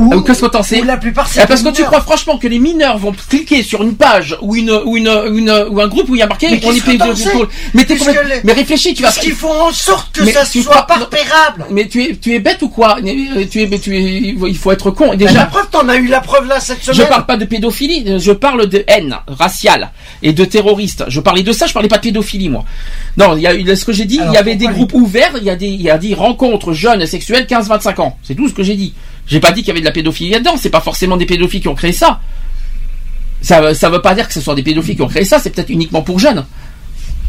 Ah, 0.00 0.16
ou 0.16 0.20
qu'est-ce 0.22 0.42
que 0.42 0.46
t'en 0.46 0.62
sais 0.62 0.80
la 0.82 0.96
plupart 0.96 1.26
c'est 1.28 1.40
Eh, 1.42 1.46
Parce 1.46 1.62
que 1.62 1.70
tu 1.70 1.82
crois 1.84 2.00
franchement 2.00 2.38
que 2.38 2.46
les 2.46 2.58
mineurs 2.58 2.98
vont 2.98 3.12
cliquer 3.28 3.62
sur 3.62 3.82
une 3.82 3.94
page 3.96 4.36
ou 4.42 4.54
une 4.56 4.70
ou 4.70 4.96
une, 4.96 5.08
une- 5.08 5.66
ou 5.70 5.80
un 5.80 5.88
groupe 5.88 6.08
où 6.08 6.14
il 6.14 6.18
y 6.18 6.22
a 6.22 6.26
marqué 6.26 6.48
Mais 6.50 6.60
on 6.64 6.72
est 6.72 6.80
sais 7.16 7.30
Mais 7.74 7.84
t'es 7.84 7.94
les- 7.94 8.40
mais 8.44 8.52
réfléchis, 8.52 8.94
tu 8.94 9.02
vas 9.02 9.08
Parce 9.08 9.18
qu'ils 9.18 9.32
font 9.34 9.60
en 9.60 9.72
sorte 9.72 10.16
que 10.16 10.24
Mais 10.24 10.32
ça 10.32 10.44
soit 10.44 10.82
pas 10.86 10.96
repérable. 10.96 11.66
Mais 11.70 11.88
tu 11.88 12.02
es, 12.04 12.16
tu 12.16 12.34
es 12.34 12.38
bête 12.38 12.62
ou 12.62 12.68
quoi? 12.68 12.98
Euh, 13.04 13.44
Tu 13.50 13.62
es, 13.62 13.66
mais 13.66 13.78
tu 13.78 13.96
es, 13.96 14.34
il 14.46 14.56
faut 14.56 14.70
être 14.72 14.90
con. 14.90 15.08
Ben, 15.10 15.16
Déjà, 15.16 15.32
la 15.32 15.46
preuve, 15.46 15.68
t'en 15.70 15.88
as 15.88 15.96
eu 15.96 16.06
la 16.06 16.20
preuve 16.20 16.46
là 16.46 16.60
cette 16.60 16.84
je 16.84 16.92
semaine. 16.92 17.08
parle 17.08 17.26
pas 17.26 17.36
de 17.36 17.44
pédophilie, 17.44 18.04
je 18.20 18.32
parle 18.32 18.66
de 18.68 18.84
haine 18.86 19.16
raciale 19.26 19.90
et 20.22 20.32
de 20.32 20.44
terroristes. 20.44 21.04
Je 21.08 21.20
parlais 21.20 21.42
de 21.42 21.52
ça, 21.52 21.66
je 21.66 21.72
parlais 21.72 21.88
pas 21.88 21.96
de 21.98 22.02
pédophilie, 22.02 22.48
moi. 22.48 22.64
Non, 23.16 23.36
il 23.36 23.42
y 23.42 23.46
a 23.70 23.76
ce 23.76 23.84
que 23.84 23.92
j'ai 23.92 24.04
dit, 24.04 24.20
il 24.24 24.32
y 24.32 24.36
avait 24.36 24.54
des 24.56 24.66
groupes 24.68 24.94
ouverts, 24.94 25.32
il 25.38 25.44
y 25.44 25.50
a 25.50 25.56
des, 25.56 25.66
il 25.66 25.82
y 25.82 25.90
a 25.90 25.98
des 25.98 26.14
rencontres 26.14 26.72
jeunes 26.72 27.04
sexuelles 27.06 27.46
15-25 27.48 28.00
ans. 28.00 28.16
C'est 28.22 28.34
tout 28.34 28.48
ce 28.48 28.54
que 28.54 28.62
j'ai 28.62 28.74
dit. 28.76 28.94
J'ai 29.28 29.40
pas 29.40 29.52
dit 29.52 29.60
qu'il 29.60 29.68
y 29.68 29.70
avait 29.70 29.80
de 29.80 29.84
la 29.84 29.92
pédophilie 29.92 30.30
là-dedans. 30.30 30.56
C'est 30.56 30.70
pas 30.70 30.80
forcément 30.80 31.16
des 31.16 31.26
pédophiles 31.26 31.60
qui 31.60 31.68
ont 31.68 31.74
créé 31.74 31.92
ça. 31.92 32.20
Ça, 33.40 33.74
ça 33.74 33.88
veut 33.88 34.02
pas 34.02 34.14
dire 34.14 34.26
que 34.26 34.34
ce 34.34 34.40
soit 34.40 34.54
des 34.54 34.62
pédophiles 34.62 34.96
qui 34.96 35.02
ont 35.02 35.08
créé 35.08 35.24
ça. 35.24 35.38
C'est 35.38 35.50
peut-être 35.50 35.70
uniquement 35.70 36.02
pour 36.02 36.18
jeunes. 36.18 36.44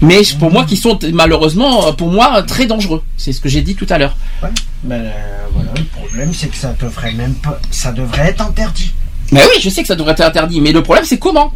Mais 0.01 0.21
pour 0.39 0.49
moi, 0.49 0.63
qui 0.65 0.77
sont 0.77 0.97
malheureusement, 1.13 1.91
pour 1.93 2.09
moi, 2.09 2.41
très 2.43 2.65
dangereux. 2.65 3.03
C'est 3.17 3.33
ce 3.33 3.41
que 3.41 3.49
j'ai 3.49 3.61
dit 3.61 3.75
tout 3.75 3.87
à 3.89 3.97
l'heure. 3.97 4.15
Ouais. 4.41 4.49
Ben, 4.83 4.95
euh, 4.95 5.11
voilà, 5.53 5.71
le 5.75 5.83
problème 5.83 6.33
c'est 6.33 6.47
que 6.47 6.55
ça 6.55 6.73
devrait 6.79 7.11
même 7.11 7.33
pas, 7.35 7.59
ça 7.69 7.91
devrait 7.91 8.29
être 8.29 8.41
interdit. 8.41 8.93
Mais 9.31 9.41
oui, 9.43 9.61
je 9.61 9.69
sais 9.69 9.81
que 9.81 9.87
ça 9.87 9.95
devrait 9.95 10.13
être 10.13 10.21
interdit, 10.21 10.61
mais 10.61 10.71
le 10.71 10.81
problème 10.81 11.03
c'est 11.05 11.19
comment? 11.19 11.53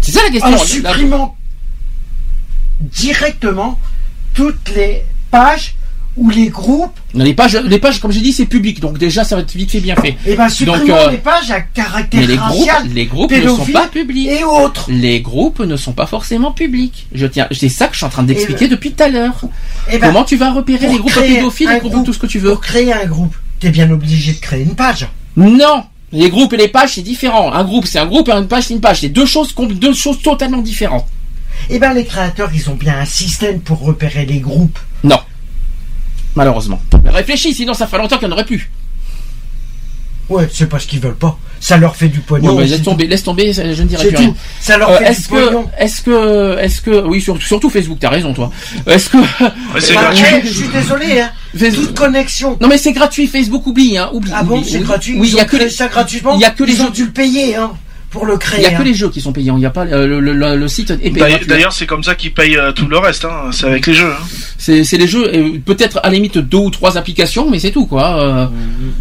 C'est 0.00 0.12
ça 0.12 0.22
la 0.22 0.30
question. 0.30 0.54
En 0.54 0.58
supprimant 0.58 1.36
directement 2.80 3.78
toutes 4.32 4.70
les 4.74 5.04
pages 5.30 5.74
ou 6.18 6.30
les 6.30 6.48
groupes, 6.48 6.98
Les 7.14 7.32
pages, 7.32 7.54
les 7.64 7.78
pages, 7.78 8.00
comme 8.00 8.10
j'ai 8.12 8.20
dit, 8.20 8.32
c'est 8.32 8.46
public, 8.46 8.80
donc 8.80 8.98
déjà 8.98 9.24
ça 9.24 9.36
va 9.36 9.42
être 9.42 9.52
vite 9.54 9.70
fait, 9.70 9.80
bien 9.80 9.94
fait. 9.96 10.16
et 10.26 10.34
ben 10.34 10.48
supprimons 10.48 10.78
Donc, 10.78 10.90
euh, 10.90 11.10
les 11.10 11.16
pages 11.18 11.50
à 11.50 11.60
caractère 11.60 12.20
Mais 12.20 12.26
les 12.26 12.36
groupes, 12.36 12.68
les 12.94 13.06
groupes 13.06 13.30
ne 13.32 13.48
sont 13.48 13.66
pas 13.66 13.86
publics. 13.86 14.28
et 14.28 14.44
autres. 14.44 14.86
Les 14.90 15.20
groupes 15.20 15.60
ne 15.60 15.76
sont 15.76 15.92
pas 15.92 16.06
forcément 16.06 16.52
publics. 16.52 17.06
Je 17.14 17.26
tiens, 17.26 17.46
c'est 17.52 17.68
ça 17.68 17.86
que 17.86 17.92
je 17.94 17.98
suis 17.98 18.06
en 18.06 18.10
train 18.10 18.22
d'expliquer 18.24 18.66
Et- 18.66 18.68
depuis 18.68 18.92
tout 18.92 19.02
à 19.02 19.08
l'heure. 19.08 19.40
Et 19.90 19.98
ben, 19.98 20.08
Comment 20.08 20.24
tu 20.24 20.36
vas 20.36 20.52
repérer 20.52 20.88
les 20.88 20.98
groupes 20.98 21.12
pédophiles, 21.14 21.68
les 21.70 21.78
groupes 21.78 21.92
groupe- 21.92 22.04
tout 22.06 22.12
ce 22.12 22.18
que 22.18 22.26
tu 22.26 22.38
veux 22.38 22.50
pour 22.52 22.60
créer 22.60 22.92
un 22.92 23.06
groupe, 23.06 23.34
t'es 23.60 23.70
bien 23.70 23.90
obligé 23.90 24.32
de 24.32 24.38
créer 24.40 24.62
une 24.64 24.74
page. 24.74 25.06
Non. 25.36 25.84
Les 26.10 26.30
groupes 26.30 26.52
et 26.54 26.56
les 26.56 26.68
pages 26.68 26.94
c'est 26.94 27.02
différent. 27.02 27.52
Un 27.52 27.64
groupe 27.64 27.86
c'est 27.86 27.98
un 27.98 28.06
groupe 28.06 28.28
et 28.28 28.32
une 28.32 28.48
page 28.48 28.64
c'est 28.64 28.74
une 28.74 28.80
page. 28.80 29.00
C'est 29.00 29.08
deux 29.10 29.26
choses, 29.26 29.54
deux 29.74 29.92
choses 29.92 30.20
totalement 30.22 30.58
différentes. 30.62 31.06
Et 31.70 31.78
ben 31.78 31.92
les 31.92 32.04
créateurs, 32.04 32.50
ils 32.54 32.70
ont 32.70 32.76
bien 32.76 32.98
un 32.98 33.04
système 33.04 33.60
pour 33.60 33.80
repérer 33.80 34.24
les 34.24 34.38
groupes. 34.40 34.78
Non. 35.04 35.18
Malheureusement. 36.38 36.80
Mais 37.04 37.10
réfléchis, 37.10 37.52
sinon 37.52 37.74
ça 37.74 37.86
fait 37.88 37.98
longtemps 37.98 38.16
qu'il 38.18 38.28
n'y 38.28 38.32
en 38.32 38.36
aurait 38.36 38.44
plus. 38.46 38.70
Ouais, 40.28 40.46
c'est 40.52 40.68
parce 40.68 40.84
qu'ils 40.84 41.00
veulent 41.00 41.16
pas. 41.16 41.38
Ça 41.58 41.78
leur 41.78 41.96
fait 41.96 42.08
du 42.08 42.20
pognon. 42.20 42.50
Bon, 42.52 42.56
bah, 42.58 42.62
c'est 42.64 42.68
laisse 42.72 42.82
tomber, 42.82 43.06
laisse 43.06 43.22
tomber, 43.24 43.52
je 43.52 43.62
ne 43.62 43.88
dirai 43.88 44.02
C'est 44.04 44.08
plus 44.10 44.16
rien. 44.18 44.28
tout. 44.28 44.36
Ça 44.60 44.76
leur 44.76 44.90
Euh, 44.90 44.98
fait 44.98 45.04
du 45.06 45.10
est-ce 45.10 45.28
que, 45.28 45.44
pognon. 45.46 45.70
est-ce 45.78 46.02
que, 46.02 46.58
est-ce 46.60 46.80
que, 46.82 47.06
oui, 47.06 47.20
surtout, 47.22 47.40
surtout 47.40 47.70
Facebook, 47.70 47.96
t'as 47.98 48.10
raison, 48.10 48.32
toi. 48.34 48.52
Est-ce 48.86 49.08
que, 49.08 49.16
c'est 49.80 49.94
Bah, 49.94 50.02
gratuit. 50.02 50.24
je 50.44 50.48
suis 50.52 50.68
désolé, 50.68 51.20
hein. 51.22 51.30
Toute 51.74 51.98
connexion. 51.98 52.56
non 52.60 52.68
mais 52.68 52.76
c'est 52.78 52.92
gratuit, 52.92 53.26
Facebook, 53.26 53.66
oublie, 53.66 53.96
hein, 53.98 54.10
oublie. 54.12 54.30
Ah 54.34 54.42
bon, 54.44 54.58
oublie, 54.58 54.70
c'est 54.70 54.80
gratuit. 54.80 55.14
Oui, 55.18 55.26
Ils 55.28 55.32
il 55.32 55.36
y 55.38 55.40
a 55.40 55.44
ont 55.44 55.46
que 55.46 55.56
les, 55.56 55.70
ça 55.70 55.88
gratuitement. 55.88 56.34
il 56.34 56.40
y 56.40 56.44
a 56.44 56.50
que 56.50 56.62
les 56.62 56.74
Ils 56.74 56.82
ont 56.82 56.90
dû 56.90 57.06
le 57.06 57.10
payer, 57.10 57.56
hein, 57.56 57.72
pour 58.18 58.26
le 58.26 58.36
créer. 58.36 58.60
il 58.60 58.62
y 58.64 58.66
a 58.66 58.70
que 58.70 58.82
hein. 58.82 58.84
les 58.84 58.94
jeux 58.94 59.08
qui 59.10 59.20
sont 59.20 59.32
payants, 59.32 59.56
il 59.56 59.60
n'y 59.60 59.66
a 59.66 59.70
pas, 59.70 59.84
euh, 59.86 60.06
le, 60.06 60.20
le, 60.20 60.32
le- 60.32 60.56
le 60.56 60.68
site 60.68 60.90
est 60.90 61.10
payant. 61.10 61.38
D'ailleurs- 61.46 61.72
c'est 61.72 61.86
comme 61.86 62.02
ça 62.02 62.14
qu'ils 62.14 62.34
payent 62.34 62.56
euh, 62.56 62.72
tout 62.72 62.86
le 62.88 62.98
reste. 62.98 63.24
Hein. 63.24 63.50
C'est 63.52 63.66
avec 63.66 63.86
les 63.86 63.94
jeux. 63.94 64.10
Hein. 64.12 64.24
C'est, 64.58 64.82
les 64.98 65.06
jeux, 65.06 65.30
peut-être 65.64 65.98
à 66.02 66.08
la 66.08 66.14
limite 66.14 66.36
deux 66.38 66.58
ou 66.58 66.70
trois 66.70 66.98
applications, 66.98 67.48
mais 67.48 67.58
c'est 67.58 67.70
tout, 67.70 67.86
quoi. 67.86 68.22
euh, 68.22 68.46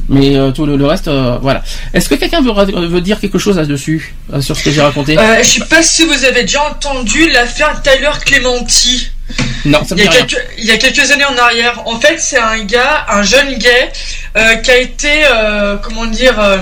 Mais 0.07 0.37
euh, 0.37 0.51
tout 0.51 0.65
le, 0.65 0.77
le 0.77 0.85
reste, 0.85 1.07
euh, 1.07 1.37
voilà. 1.41 1.63
Est-ce 1.93 2.07
que 2.09 2.15
quelqu'un 2.15 2.41
veut, 2.41 3.01
dire 3.01 3.19
quelque 3.19 3.39
chose 3.39 3.57
là-dessus, 3.57 4.13
sur 4.39 4.55
ce 4.55 4.63
que 4.63 4.71
j'ai 4.71 4.81
raconté? 4.81 5.17
Euh, 5.17 5.37
je 5.41 5.47
sais 5.47 5.65
pas 5.65 5.81
si 5.81 6.05
vous 6.05 6.23
avez 6.25 6.41
déjà 6.43 6.63
entendu 6.69 7.29
l'affaire 7.31 7.81
Tyler 7.81 8.11
Clementi. 8.25 9.09
Non, 9.65 9.83
ça 9.83 9.95
me 9.95 9.99
Il 9.99 10.05
y, 10.05 10.07
a 10.07 10.11
rien. 10.11 10.19
quelques, 10.25 10.45
il 10.59 10.65
y 10.65 10.71
a 10.71 10.77
quelques 10.77 11.11
années 11.11 11.25
en 11.25 11.37
arrière. 11.37 11.81
En 11.85 11.99
fait, 11.99 12.15
c'est 12.19 12.37
un 12.37 12.63
gars, 12.63 13.05
un 13.09 13.23
jeune 13.23 13.57
gay, 13.57 13.91
euh, 14.37 14.55
qui 14.55 14.71
a 14.71 14.77
été, 14.77 15.09
euh, 15.29 15.75
comment 15.83 16.05
dire, 16.05 16.39
euh, 16.39 16.57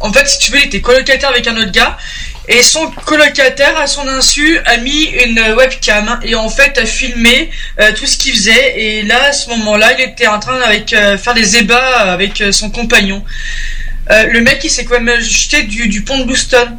en 0.00 0.12
fait, 0.12 0.26
si 0.26 0.38
tu 0.38 0.50
veux, 0.50 0.58
il 0.58 0.66
était 0.66 0.80
colocataire 0.80 1.30
avec 1.30 1.46
un 1.46 1.56
autre 1.56 1.72
gars. 1.72 1.96
Et 2.48 2.62
son 2.62 2.90
colocataire, 2.90 3.78
à 3.78 3.86
son 3.86 4.08
insu, 4.08 4.58
a 4.66 4.78
mis 4.78 5.04
une 5.04 5.40
webcam 5.56 6.18
et 6.24 6.34
en 6.34 6.48
fait 6.48 6.78
a 6.78 6.86
filmé 6.86 7.50
euh, 7.78 7.92
tout 7.92 8.06
ce 8.06 8.18
qu'il 8.18 8.32
faisait. 8.32 8.80
Et 8.80 9.02
là, 9.02 9.26
à 9.28 9.32
ce 9.32 9.50
moment-là, 9.50 9.92
il 9.92 10.00
était 10.00 10.26
en 10.26 10.40
train 10.40 10.60
avec 10.62 10.92
euh, 10.92 11.16
faire 11.16 11.34
des 11.34 11.58
ébats 11.58 12.10
avec 12.12 12.40
euh, 12.40 12.50
son 12.50 12.70
compagnon. 12.70 13.24
Euh, 14.10 14.24
le 14.24 14.40
mec, 14.40 14.64
il 14.64 14.70
s'est 14.70 14.84
quand 14.84 15.00
même 15.00 15.20
jeté 15.20 15.62
du, 15.62 15.86
du 15.86 16.02
pont 16.02 16.18
de 16.18 16.24
Boston. 16.24 16.76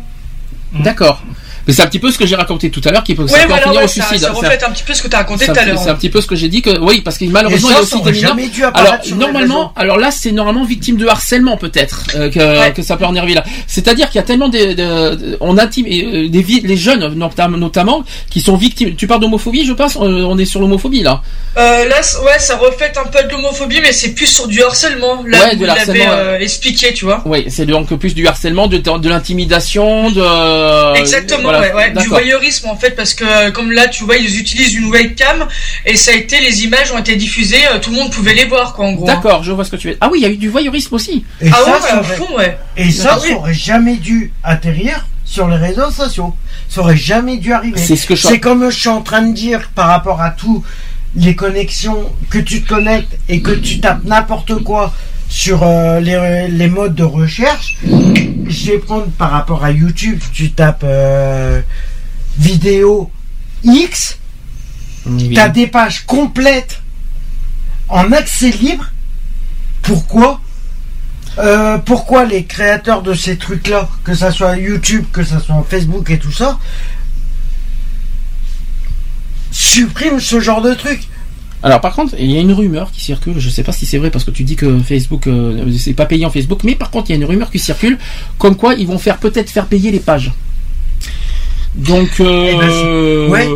D'accord. 0.73 1.23
Mais 1.67 1.73
c'est 1.73 1.81
un 1.81 1.87
petit 1.87 1.99
peu 1.99 2.11
ce 2.11 2.17
que 2.17 2.25
j'ai 2.25 2.35
raconté 2.35 2.69
tout 2.71 2.81
à 2.85 2.91
l'heure 2.91 3.03
qui 3.03 3.15
peut, 3.15 3.27
ça 3.27 3.33
Ouais, 3.35 3.39
peut 3.41 3.45
en 3.45 3.47
voilà, 3.49 3.63
finir 3.63 3.77
ouais, 3.79 3.85
au 3.85 3.87
ça, 3.87 4.03
suicide. 4.05 4.25
ça 4.25 4.31
reflète 4.33 4.63
un 4.63 4.71
petit 4.71 4.83
peu 4.83 4.93
ce 4.93 5.01
que 5.01 5.07
tu 5.07 5.15
as 5.15 5.19
raconté 5.19 5.45
tout 5.45 5.51
à 5.55 5.65
l'heure. 5.65 5.77
c'est 5.77 5.89
un 5.89 5.95
petit 5.95 6.09
peu 6.09 6.21
ce 6.21 6.27
que 6.27 6.35
j'ai 6.35 6.49
dit 6.49 6.61
que 6.61 6.77
oui 6.79 7.01
parce 7.01 7.17
que 7.17 7.25
malheureusement 7.25 7.69
il 7.69 7.71
y 7.71 7.75
a 7.75 7.77
ça, 7.77 7.83
aussi 7.83 7.97
ça 8.03 8.11
des 8.11 8.11
mineurs. 8.11 8.71
Alors 8.73 8.97
normalement, 9.15 9.73
alors 9.75 9.97
là 9.97 10.11
c'est 10.11 10.31
normalement 10.31 10.63
victime 10.65 10.97
de 10.97 11.07
harcèlement 11.07 11.57
peut-être 11.57 12.05
euh, 12.15 12.29
que, 12.29 12.71
que 12.71 12.81
ça 12.81 12.97
peut 12.97 13.05
en 13.05 13.15
arriver 13.15 13.33
là. 13.35 13.43
C'est-à-dire 13.67 14.07
qu'il 14.09 14.15
y 14.17 14.23
a 14.23 14.25
tellement 14.25 14.49
de, 14.49 14.73
de- 14.73 15.37
on 15.41 15.57
intime 15.57 15.85
euh, 15.87 16.29
des 16.29 16.41
les 16.63 16.77
jeunes 16.77 17.15
notam- 17.17 17.55
notamment 17.55 18.03
qui 18.29 18.41
sont 18.41 18.57
victimes. 18.57 18.95
Tu 18.95 19.07
parles 19.07 19.21
d'homophobie, 19.21 19.65
je 19.65 19.73
pense. 19.73 19.95
euh, 19.95 20.23
on 20.27 20.37
est 20.37 20.45
sur 20.45 20.59
l'homophobie 20.59 21.03
là. 21.03 21.21
Euh, 21.57 21.87
là, 21.87 21.95
ouais, 22.25 22.39
ça 22.39 22.57
reflète 22.57 22.97
un 22.97 23.07
peu 23.07 23.23
de 23.23 23.29
l'homophobie, 23.29 23.79
mais 23.81 23.91
c'est 23.93 24.09
plus 24.13 24.25
sur 24.25 24.47
du 24.47 24.61
harcèlement. 24.63 25.23
Là, 25.27 25.49
Ouais, 25.49 25.55
de 25.55 25.65
harcèlement, 25.67 26.05
euh, 26.11 26.39
expliqué, 26.39 26.93
tu 26.93 27.05
vois. 27.05 27.21
Oui, 27.25 27.45
c'est 27.49 27.65
donc 27.65 27.93
plus 27.95 28.15
du 28.15 28.25
harcèlement, 28.27 28.67
de, 28.67 28.77
de 28.77 29.09
l'intimidation, 29.09 30.11
de. 30.11 30.97
Exactement, 30.97 31.50
voilà. 31.59 31.75
ouais, 31.75 31.93
ouais, 31.95 32.01
du 32.01 32.07
voyeurisme 32.07 32.67
en 32.69 32.75
fait, 32.75 32.91
parce 32.91 33.13
que 33.13 33.23
euh, 33.23 33.51
comme 33.51 33.71
là, 33.71 33.87
tu 33.87 34.03
vois, 34.03 34.17
ils 34.17 34.39
utilisent 34.39 34.75
une 34.75 34.85
webcam 34.89 35.47
et 35.85 35.95
ça 35.95 36.11
a 36.11 36.15
été, 36.15 36.39
les 36.39 36.63
images 36.63 36.91
ont 36.91 36.97
été 36.99 37.15
diffusées, 37.15 37.65
euh, 37.71 37.79
tout 37.79 37.91
le 37.91 37.97
monde 37.97 38.11
pouvait 38.11 38.33
les 38.33 38.45
voir, 38.45 38.73
quoi, 38.73 38.85
en 38.85 38.93
gros. 38.93 39.05
D'accord, 39.05 39.43
je 39.43 39.51
vois 39.51 39.63
ce 39.65 39.71
que 39.71 39.75
tu 39.75 39.89
veux. 39.89 39.97
Ah 40.01 40.09
oui, 40.11 40.19
il 40.19 40.23
y 40.23 40.25
a 40.25 40.29
eu 40.29 40.37
du 40.37 40.49
voyeurisme 40.49 40.95
aussi. 40.95 41.23
Et 41.41 41.49
Ah 41.51 41.55
ça, 41.63 41.71
ouais, 41.71 41.79
ça 41.81 41.99
aurait- 41.99 42.15
fond, 42.15 42.37
ouais. 42.37 42.57
Et 42.77 42.91
ça, 42.91 43.11
Ah 43.13 43.19
oui. 43.21 43.29
ça 43.29 43.35
aurait 43.35 43.53
jamais 43.53 43.95
dû 43.95 44.31
atterrir 44.43 45.05
sur 45.25 45.47
les 45.47 45.57
réseaux 45.57 45.91
sociaux. 45.91 46.35
Ça 46.69 46.81
aurait 46.81 46.97
jamais 46.97 47.37
dû 47.37 47.53
arriver. 47.53 47.79
C'est 47.79 47.95
ce 47.95 48.05
que 48.05 48.15
je- 48.15 48.27
C'est 48.27 48.39
comme 48.39 48.69
je 48.69 48.77
suis 48.79 48.89
en 48.89 49.01
train 49.01 49.21
de 49.21 49.33
dire 49.33 49.69
par 49.75 49.87
rapport 49.87 50.21
à 50.21 50.29
tout 50.31 50.63
les 51.15 51.35
connexions 51.35 52.09
que 52.29 52.37
tu 52.37 52.61
te 52.61 52.69
connectes 52.69 53.17
et 53.27 53.41
que 53.41 53.51
tu 53.51 53.79
tapes 53.81 54.03
n'importe 54.05 54.55
quoi 54.63 54.93
sur 55.31 55.63
euh, 55.63 56.01
les, 56.01 56.49
les 56.49 56.67
modes 56.67 56.93
de 56.93 57.05
recherche. 57.05 57.77
Je 57.85 58.71
vais 58.71 58.79
prendre 58.79 59.07
par 59.11 59.31
rapport 59.31 59.63
à 59.63 59.71
YouTube, 59.71 60.19
tu 60.33 60.51
tapes 60.51 60.83
euh, 60.83 61.61
vidéo 62.37 63.09
X, 63.63 64.19
tu 65.17 65.39
as 65.39 65.47
des 65.47 65.67
pages 65.67 66.05
complètes 66.05 66.81
en 67.87 68.11
accès 68.11 68.51
libre. 68.51 68.91
Pourquoi? 69.81 70.41
Euh, 71.37 71.77
pourquoi 71.77 72.25
les 72.25 72.43
créateurs 72.43 73.01
de 73.01 73.13
ces 73.13 73.37
trucs-là, 73.37 73.87
que 74.03 74.13
ça 74.13 74.31
soit 74.31 74.57
YouTube, 74.57 75.05
que 75.13 75.23
ça 75.23 75.39
soit 75.39 75.65
Facebook 75.67 76.09
et 76.09 76.19
tout 76.19 76.33
ça, 76.33 76.59
suppriment 79.49 80.19
ce 80.19 80.41
genre 80.41 80.61
de 80.61 80.73
trucs? 80.73 81.07
Alors 81.63 81.79
par 81.79 81.93
contre, 81.95 82.15
il 82.17 82.31
y 82.31 82.37
a 82.37 82.41
une 82.41 82.53
rumeur 82.53 82.91
qui 82.91 83.01
circule, 83.01 83.35
je 83.37 83.49
sais 83.49 83.63
pas 83.63 83.71
si 83.71 83.85
c'est 83.85 83.97
vrai 83.99 84.09
parce 84.09 84.23
que 84.25 84.31
tu 84.31 84.43
dis 84.43 84.55
que 84.55 84.79
Facebook 84.79 85.27
euh, 85.27 85.71
c'est 85.77 85.93
pas 85.93 86.05
payant 86.07 86.29
Facebook, 86.31 86.61
mais 86.63 86.75
par 86.75 86.89
contre 86.89 87.09
il 87.09 87.13
y 87.13 87.15
a 87.15 87.17
une 87.17 87.25
rumeur 87.25 87.51
qui 87.51 87.59
circule 87.59 87.97
comme 88.39 88.55
quoi 88.55 88.73
ils 88.73 88.87
vont 88.87 88.97
faire 88.97 89.17
peut-être 89.17 89.49
faire 89.49 89.67
payer 89.67 89.91
les 89.91 89.99
pages. 89.99 90.31
Donc 91.75 92.19
euh, 92.19 92.49
Eh 92.51 92.57
ben, 92.57 93.29
ouais. 93.31 93.47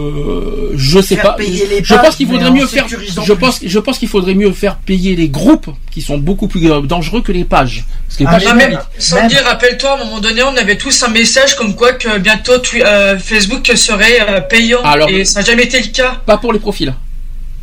je 0.78 1.02
sais 1.02 1.16
Faire 1.16 1.24
pas. 1.24 1.34
payer 1.34 1.68
les 1.68 1.84
je 1.84 1.94
pages, 1.94 2.06
pense 2.06 2.16
qu'il 2.16 2.28
faudrait 2.28 2.52
mieux 2.52 2.66
faire. 2.66 2.86
Je 2.88 3.34
pense, 3.34 3.60
je 3.66 3.80
pense 3.80 3.98
qu'il 4.00 4.08
faudrait 4.08 4.36
mieux 4.36 4.52
faire 4.54 4.78
payer 4.78 5.18
les 5.18 5.28
groupes 5.28 5.70
qui 5.92 6.02
sont 6.02 6.18
beaucoup 6.18 6.48
plus 6.48 6.72
euh, 6.72 6.80
dangereux 6.82 7.22
que 7.22 7.34
les 7.34 7.44
pages. 7.44 7.84
Parce 8.08 8.18
que 8.18 8.24
les 8.24 8.30
Ah, 8.30 8.40
pages, 8.40 8.56
même, 8.56 8.80
sans 9.00 9.28
dire, 9.28 9.44
rappelle-toi, 9.44 9.90
à 9.92 9.96
un 9.96 10.06
moment 10.06 10.20
donné, 10.22 10.44
on 10.44 10.56
avait 10.56 10.78
tous 10.78 11.04
un 11.04 11.10
message 11.10 11.56
comme 11.56 11.76
quoi 11.76 11.92
que 11.92 12.18
bientôt 12.20 12.54
euh, 12.76 13.18
Facebook 13.20 13.70
serait 13.76 14.22
euh, 14.30 14.40
payant. 14.42 14.82
Alors, 14.84 15.10
et 15.10 15.26
ça 15.26 15.42
n'a 15.42 15.46
jamais 15.48 15.64
été 15.64 15.82
le 15.82 15.88
cas. 15.88 16.22
Pas 16.26 16.38
pour 16.38 16.54
les 16.54 16.60
profils. 16.60 16.94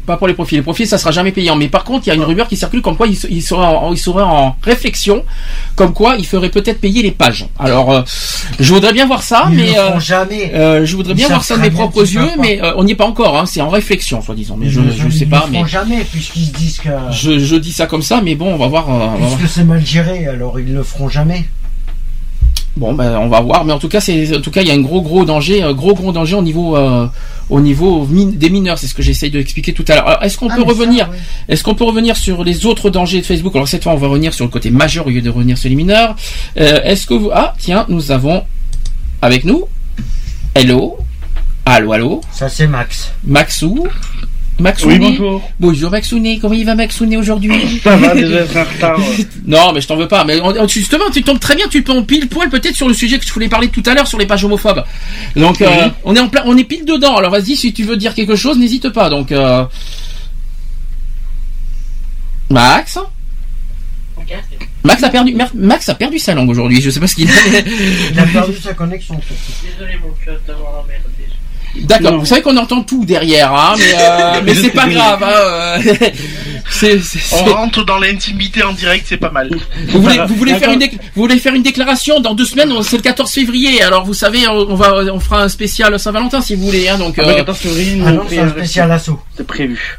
Pas 0.06 0.16
pour 0.16 0.26
les 0.26 0.34
profils. 0.34 0.58
Les 0.58 0.62
profils, 0.62 0.86
ça 0.86 0.98
sera 0.98 1.12
jamais 1.12 1.30
payant. 1.30 1.54
Mais 1.54 1.68
par 1.68 1.84
contre, 1.84 2.06
il 2.06 2.10
y 2.10 2.12
a 2.12 2.16
une 2.16 2.24
rumeur 2.24 2.48
qui 2.48 2.56
circule 2.56 2.82
comme 2.82 2.96
quoi 2.96 3.06
il, 3.06 3.16
se- 3.16 3.28
il 3.28 3.40
serait, 3.42 3.64
en, 3.64 3.92
il 3.92 3.98
serait 3.98 4.22
en 4.24 4.56
réflexion, 4.62 5.24
comme 5.76 5.92
quoi 5.92 6.16
il 6.18 6.26
ferait 6.26 6.48
peut-être 6.50 6.80
payer 6.80 7.02
les 7.02 7.12
pages. 7.12 7.46
Alors, 7.58 7.90
euh, 7.92 8.02
je 8.58 8.74
voudrais 8.74 8.92
bien 8.92 9.06
voir 9.06 9.22
ça, 9.22 9.46
Ils 9.50 9.56
mais 9.56 9.72
le 9.72 9.78
euh, 9.78 10.00
jamais. 10.00 10.52
euh, 10.54 10.84
je 10.84 10.96
voudrais 10.96 11.12
Ils 11.12 11.16
bien 11.16 11.28
voir 11.28 11.44
ça 11.44 11.56
de 11.56 11.62
mes 11.62 11.70
propres 11.70 12.02
yeux, 12.02 12.28
mais 12.40 12.60
euh, 12.62 12.72
on 12.76 12.84
n'y 12.84 12.92
est 12.92 12.96
pas 12.96 13.06
encore. 13.06 13.38
Hein, 13.38 13.46
c'est 13.46 13.60
en 13.60 13.68
réflexion, 13.68 14.20
soi-disant. 14.22 14.56
Mais 14.58 14.68
je, 14.70 14.80
Ils 14.80 14.86
le- 14.86 14.92
je 14.92 15.08
sais 15.08 15.24
ils 15.24 15.28
pas, 15.28 15.44
le 15.46 15.52
mais 15.52 15.58
feront 15.58 15.66
jamais 15.68 16.04
puisqu'ils 16.04 16.46
se 16.46 16.52
disent 16.52 16.78
que 16.80 16.88
je, 17.12 17.38
je 17.38 17.56
dis 17.56 17.72
ça 17.72 17.86
comme 17.86 18.02
ça, 18.02 18.20
mais 18.24 18.34
bon, 18.34 18.52
on 18.52 18.56
va 18.58 18.66
voir. 18.66 18.88
on 18.88 18.98
va 18.98 19.06
voir. 19.06 19.36
puisque 19.38 19.48
c'est 19.52 19.64
mal 19.64 19.84
géré, 19.86 20.26
alors 20.26 20.58
ils 20.58 20.72
le 20.74 20.82
feront 20.82 21.08
jamais. 21.08 21.44
Bon, 22.76 22.94
ben, 22.94 23.18
on 23.18 23.28
va 23.28 23.40
voir. 23.40 23.64
Mais 23.64 23.72
en 23.72 23.78
tout 23.78 23.88
cas, 23.88 24.00
c'est, 24.00 24.36
en 24.36 24.40
tout 24.40 24.50
cas, 24.50 24.62
il 24.62 24.68
y 24.68 24.70
a 24.70 24.74
un 24.74 24.80
gros, 24.80 25.02
gros 25.02 25.24
danger, 25.24 25.62
un 25.62 25.74
gros, 25.74 25.94
gros 25.94 26.10
danger 26.10 26.36
au 26.36 26.42
niveau, 26.42 26.74
euh, 26.76 27.06
au 27.50 27.60
niveau 27.60 28.06
des 28.10 28.48
mineurs. 28.48 28.78
C'est 28.78 28.86
ce 28.86 28.94
que 28.94 29.02
j'essaye 29.02 29.30
d'expliquer 29.30 29.74
tout 29.74 29.84
à 29.88 29.94
l'heure. 29.96 30.08
Alors, 30.08 30.22
est-ce 30.22 30.38
qu'on 30.38 30.48
Ah, 30.48 30.56
peut 30.56 30.62
revenir, 30.62 31.10
est-ce 31.48 31.62
qu'on 31.62 31.74
peut 31.74 31.84
revenir 31.84 32.16
sur 32.16 32.44
les 32.44 32.64
autres 32.64 32.88
dangers 32.88 33.20
de 33.20 33.26
Facebook? 33.26 33.54
Alors 33.54 33.68
cette 33.68 33.82
fois, 33.82 33.92
on 33.92 33.96
va 33.96 34.08
revenir 34.08 34.32
sur 34.32 34.44
le 34.46 34.50
côté 34.50 34.70
majeur 34.70 35.06
au 35.06 35.10
lieu 35.10 35.20
de 35.20 35.28
revenir 35.28 35.58
sur 35.58 35.68
les 35.68 35.74
mineurs. 35.76 36.16
Euh, 36.58 36.80
est-ce 36.82 37.06
que 37.06 37.14
vous, 37.14 37.30
ah, 37.32 37.54
tiens, 37.58 37.84
nous 37.90 38.10
avons 38.10 38.42
avec 39.20 39.44
nous, 39.44 39.64
hello, 40.54 40.96
allô, 41.66 41.92
allô, 41.92 42.20
Ça 42.32 42.48
c'est 42.48 42.66
Max. 42.66 43.12
Maxou. 43.24 43.86
Maxouné. 44.62 44.94
Oui, 44.94 45.16
bonjour. 45.18 45.50
Bonjour 45.58 45.90
Maxouné, 45.90 46.38
comment 46.38 46.54
il 46.54 46.64
va 46.64 46.74
Maxouné 46.74 47.16
aujourd'hui 47.16 47.80
Ça 47.84 47.96
va, 47.96 48.14
déjà 48.14 48.64
retard. 48.64 48.98
Non, 49.46 49.72
mais 49.72 49.80
je 49.80 49.88
t'en 49.88 49.96
veux 49.96 50.08
pas. 50.08 50.24
Mais 50.24 50.38
justement, 50.68 51.10
tu 51.12 51.22
tombes 51.22 51.40
très 51.40 51.56
bien. 51.56 51.66
Tu 51.68 51.82
tombes 51.82 52.06
pile 52.06 52.28
poil 52.28 52.48
peut-être 52.48 52.76
sur 52.76 52.88
le 52.88 52.94
sujet 52.94 53.18
que 53.18 53.26
je 53.26 53.32
voulais 53.32 53.48
parler 53.48 53.68
tout 53.68 53.82
à 53.86 53.94
l'heure 53.94 54.06
sur 54.06 54.18
les 54.18 54.26
pages 54.26 54.44
homophobes. 54.44 54.84
Donc, 55.36 55.60
euh, 55.60 55.88
on 56.04 56.14
est 56.14 56.20
en 56.20 56.28
plein, 56.28 56.42
on 56.46 56.56
est 56.56 56.64
pile 56.64 56.84
dedans. 56.84 57.16
Alors 57.16 57.32
vas-y, 57.32 57.56
si 57.56 57.72
tu 57.72 57.82
veux 57.82 57.96
dire 57.96 58.14
quelque 58.14 58.36
chose, 58.36 58.58
n'hésite 58.58 58.88
pas. 58.90 59.10
Donc, 59.10 59.32
euh... 59.32 59.64
Max. 62.50 62.98
Max 64.84 65.02
a 65.02 65.10
perdu. 65.10 65.36
Max 65.54 65.88
a 65.88 65.94
perdu 65.94 66.18
sa 66.18 66.34
langue 66.34 66.50
aujourd'hui. 66.50 66.80
Je 66.80 66.90
sais 66.90 67.00
pas 67.00 67.08
ce 67.08 67.16
qu'il 67.16 67.28
a. 67.28 67.32
Il 68.12 68.18
a 68.18 68.26
perdu 68.26 68.56
sa 68.56 68.74
connexion. 68.74 69.20
Désolé, 69.62 69.98
mon 70.02 70.12
cœur, 70.24 70.38
d'avoir 70.46 70.80
emmerdé. 70.80 71.26
D'accord. 71.76 72.18
Vous 72.18 72.26
savez 72.26 72.42
qu'on 72.42 72.56
entend 72.56 72.82
tout 72.82 73.04
derrière, 73.04 73.52
hein, 73.52 73.74
mais, 73.78 73.94
euh, 73.98 74.40
mais 74.44 74.54
c'est 74.54 74.70
pas 74.70 74.86
grave. 74.86 75.22
Hein, 75.22 75.30
euh, 75.32 75.78
c'est, 76.70 77.00
c'est- 77.00 77.34
On 77.34 77.44
rentre 77.54 77.84
dans 77.84 77.98
l'intimité 77.98 78.62
en 78.62 78.72
direct, 78.72 79.06
c'est 79.08 79.16
pas 79.16 79.30
mal. 79.30 79.50
Vous 79.88 80.02
voulez, 80.02 80.18
vous 80.28 80.34
voulez 80.34 80.54
faire 80.54 80.70
une, 80.70 80.78
déc- 80.80 80.98
vous 81.14 81.22
voulez 81.22 81.38
faire 81.38 81.54
une 81.54 81.62
déclaration 81.62 82.20
dans 82.20 82.34
deux 82.34 82.44
semaines, 82.44 82.70
c'est 82.82 82.96
le 82.96 83.02
14 83.02 83.30
février. 83.32 83.82
Alors 83.82 84.04
vous 84.04 84.14
savez, 84.14 84.46
on 84.48 84.74
va, 84.74 84.94
on 85.12 85.18
fera 85.20 85.42
un 85.42 85.48
spécial 85.48 85.98
Saint-Valentin 85.98 86.40
si 86.42 86.54
vous 86.54 86.64
voulez. 86.66 86.88
Hein, 86.88 86.98
donc, 86.98 87.14
Ah, 87.18 87.22
euh, 87.22 87.26
bah, 87.26 87.34
14 87.36 87.58
février, 87.58 88.02
Ah 88.06 88.12
non, 88.12 88.24
c'est 88.28 88.38
un 88.38 88.50
spécial 88.50 88.92
assaut. 88.92 89.20
C'est 89.36 89.46
prévu. 89.46 89.98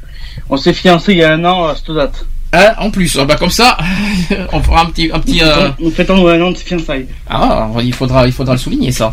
On 0.50 0.58
s'est 0.58 0.74
fiancé 0.74 1.14
il 1.14 1.20
y 1.20 1.24
a 1.24 1.32
un 1.34 1.44
an 1.45 1.66
à 1.66 1.76
cette 1.76 1.91
date. 1.91 2.26
Hein, 2.53 2.73
en 2.80 2.89
plus, 2.89 3.17
ah 3.19 3.25
bah 3.25 3.35
comme 3.38 3.49
ça, 3.49 3.77
on 4.53 4.61
fera 4.61 4.81
un 4.81 4.85
petit, 4.85 5.09
un 5.13 5.19
petit. 5.19 5.41
euh, 5.41 5.69
Nous 5.80 5.91
fêtons 5.91 6.25
un 6.27 6.41
an 6.41 6.51
de 6.51 6.57
fiançailles. 6.57 7.07
Ah, 7.30 7.67
il 7.84 7.93
faudra, 7.93 8.25
il 8.27 8.31
faudra 8.34 8.53
le 8.53 8.59
souligner 8.59 8.91
ça. 8.91 9.09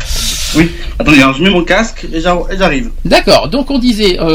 Oui. 0.55 0.69
Attendez, 0.99 1.21
alors 1.21 1.33
je 1.35 1.43
mets 1.43 1.49
mon 1.49 1.63
casque 1.63 2.05
et 2.13 2.19
j'ar- 2.19 2.49
et 2.51 2.57
j'arrive. 2.57 2.89
D'accord. 3.05 3.47
Donc 3.49 3.71
on 3.71 3.79
disait, 3.79 4.19
euh, 4.19 4.25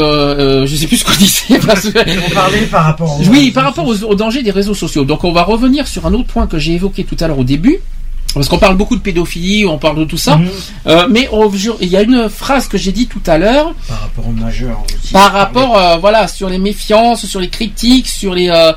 euh, 0.63 0.65
je 0.65 0.75
sais 0.75 0.87
plus 0.87 0.97
ce 0.97 1.05
qu'on 1.05 1.11
disait. 1.17 1.59
Parce 1.65 1.89
que... 1.89 1.99
On 2.27 2.29
parlait 2.33 2.61
par 2.63 2.85
rapport 2.85 3.19
aux- 3.19 3.23
Oui, 3.29 3.51
par 3.51 3.63
rapport 3.65 3.87
aux, 3.87 4.03
aux 4.03 4.15
dangers 4.15 4.43
des 4.43 4.51
réseaux 4.51 4.73
sociaux. 4.73 5.05
Donc 5.05 5.23
on 5.23 5.31
va 5.31 5.43
revenir 5.43 5.87
sur 5.87 6.05
un 6.05 6.13
autre 6.13 6.25
point 6.27 6.47
que 6.47 6.57
j'ai 6.59 6.73
évoqué 6.73 7.03
tout 7.03 7.17
à 7.19 7.27
l'heure 7.27 7.39
au 7.39 7.43
début. 7.43 7.77
Parce 8.37 8.49
qu'on 8.49 8.57
parle 8.59 8.77
beaucoup 8.77 8.95
de 8.95 9.01
pédophilie, 9.01 9.65
on 9.65 9.77
parle 9.77 9.97
de 9.99 10.05
tout 10.05 10.17
ça, 10.17 10.37
Mhm. 10.37 10.47
Euh, 10.87 11.07
mais 11.09 11.27
on- 11.31 11.51
je- 11.51 11.71
il 11.81 11.89
y 11.89 11.97
a 11.97 12.01
une 12.01 12.29
phrase 12.29 12.67
que 12.67 12.77
j'ai 12.77 12.91
dit 12.91 13.07
tout 13.07 13.21
à 13.27 13.37
l'heure 13.37 13.73
Par 13.87 14.01
rapport 14.01 14.27
aux 14.27 14.31
majeurs 14.31 14.83
aussi. 14.85 15.11
par 15.13 15.31
rapport, 15.31 15.77
euh, 15.77 15.97
voilà, 15.97 16.27
sur 16.27 16.49
les 16.49 16.57
méfiances, 16.59 17.25
sur 17.25 17.39
les 17.39 17.49
critiques, 17.49 18.07
sur 18.07 18.33
les, 18.33 18.49
euh, 18.49 18.71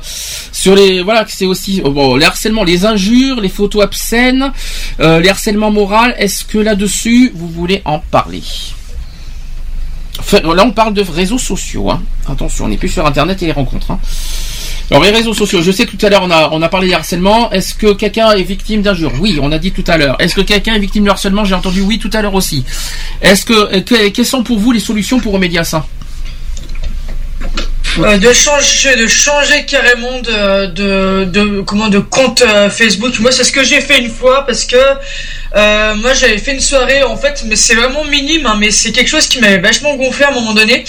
sur 0.51 0.75
les, 0.75 1.01
voilà, 1.01 1.23
que 1.25 1.31
c'est 1.31 1.45
aussi, 1.45 1.81
bon, 1.81 2.15
les 2.15 2.25
harcèlements, 2.25 2.63
les 2.63 2.85
injures, 2.85 3.39
les 3.39 3.49
photos 3.49 3.83
obscènes, 3.83 4.51
les 4.99 5.29
harcèlements 5.29 5.71
moraux. 5.71 5.91
Est-ce 6.17 6.43
que 6.45 6.57
là-dessus 6.57 7.31
vous 7.35 7.47
voulez 7.49 7.81
en 7.85 7.99
parler? 7.99 8.41
Là, 10.43 10.63
on 10.65 10.71
parle 10.71 10.93
de 10.93 11.01
réseaux 11.01 11.37
sociaux. 11.37 11.89
Hein. 11.89 12.01
Attention, 12.29 12.65
on 12.65 12.67
n'est 12.67 12.77
plus 12.77 12.89
sur 12.89 13.05
Internet 13.05 13.41
et 13.43 13.47
les 13.47 13.51
rencontres. 13.51 13.91
Hein. 13.91 13.99
Alors 14.89 15.03
les 15.03 15.11
réseaux 15.11 15.33
sociaux, 15.33 15.61
je 15.61 15.71
sais 15.71 15.85
tout 15.85 15.97
à 16.05 16.09
l'heure 16.09 16.23
on 16.51 16.61
a 16.61 16.67
parlé 16.69 16.87
des 16.89 16.93
harcèlements. 16.93 17.49
Est-ce 17.51 17.73
que 17.75 17.93
quelqu'un 17.93 18.31
est 18.31 18.43
victime 18.43 18.81
d'injures 18.81 19.13
Oui, 19.21 19.39
on 19.41 19.51
a 19.53 19.57
dit 19.57 19.71
tout 19.71 19.85
à 19.87 19.95
l'heure. 19.97 20.17
Est-ce 20.19 20.35
que 20.35 20.41
quelqu'un 20.41 20.73
est 20.73 20.79
victime 20.79 21.05
de 21.05 21.09
harcèlement? 21.09 21.45
J'ai 21.45 21.55
entendu 21.55 21.79
oui 21.81 21.97
tout 21.97 22.09
à 22.11 22.21
l'heure 22.21 22.33
aussi. 22.35 22.65
Est-ce 23.21 23.45
que, 23.45 23.53
euh, 23.53 23.81
que- 23.81 24.09
quelles 24.09 24.25
sont 24.25 24.43
pour 24.43 24.59
vous 24.59 24.73
les 24.73 24.81
solutions 24.81 25.19
pour 25.21 25.31
remédier 25.33 25.59
à 25.59 25.63
ça? 25.63 25.85
Euh, 27.99 28.17
de 28.17 28.31
changer 28.31 28.95
de 28.95 29.65
carrément 29.65 30.19
de 30.21 30.67
de, 30.67 31.25
de 31.25 31.61
comment 31.61 31.89
de 31.89 31.99
compte 31.99 32.41
euh, 32.41 32.69
Facebook 32.69 33.19
moi 33.19 33.33
c'est 33.33 33.43
ce 33.43 33.51
que 33.51 33.65
j'ai 33.65 33.81
fait 33.81 33.99
une 33.99 34.09
fois 34.09 34.45
parce 34.45 34.63
que 34.63 34.77
euh, 35.55 35.95
moi 35.95 36.13
j'avais 36.13 36.37
fait 36.37 36.53
une 36.53 36.59
soirée 36.61 37.03
en 37.03 37.17
fait 37.17 37.43
mais 37.47 37.55
c'est 37.57 37.75
vraiment 37.75 38.05
minime 38.05 38.45
hein, 38.45 38.55
mais 38.59 38.71
c'est 38.71 38.91
quelque 38.91 39.09
chose 39.09 39.27
qui 39.27 39.39
m'avait 39.39 39.57
vachement 39.59 39.95
gonflé 39.95 40.25
à 40.25 40.29
un 40.29 40.33
moment 40.33 40.53
donné 40.53 40.83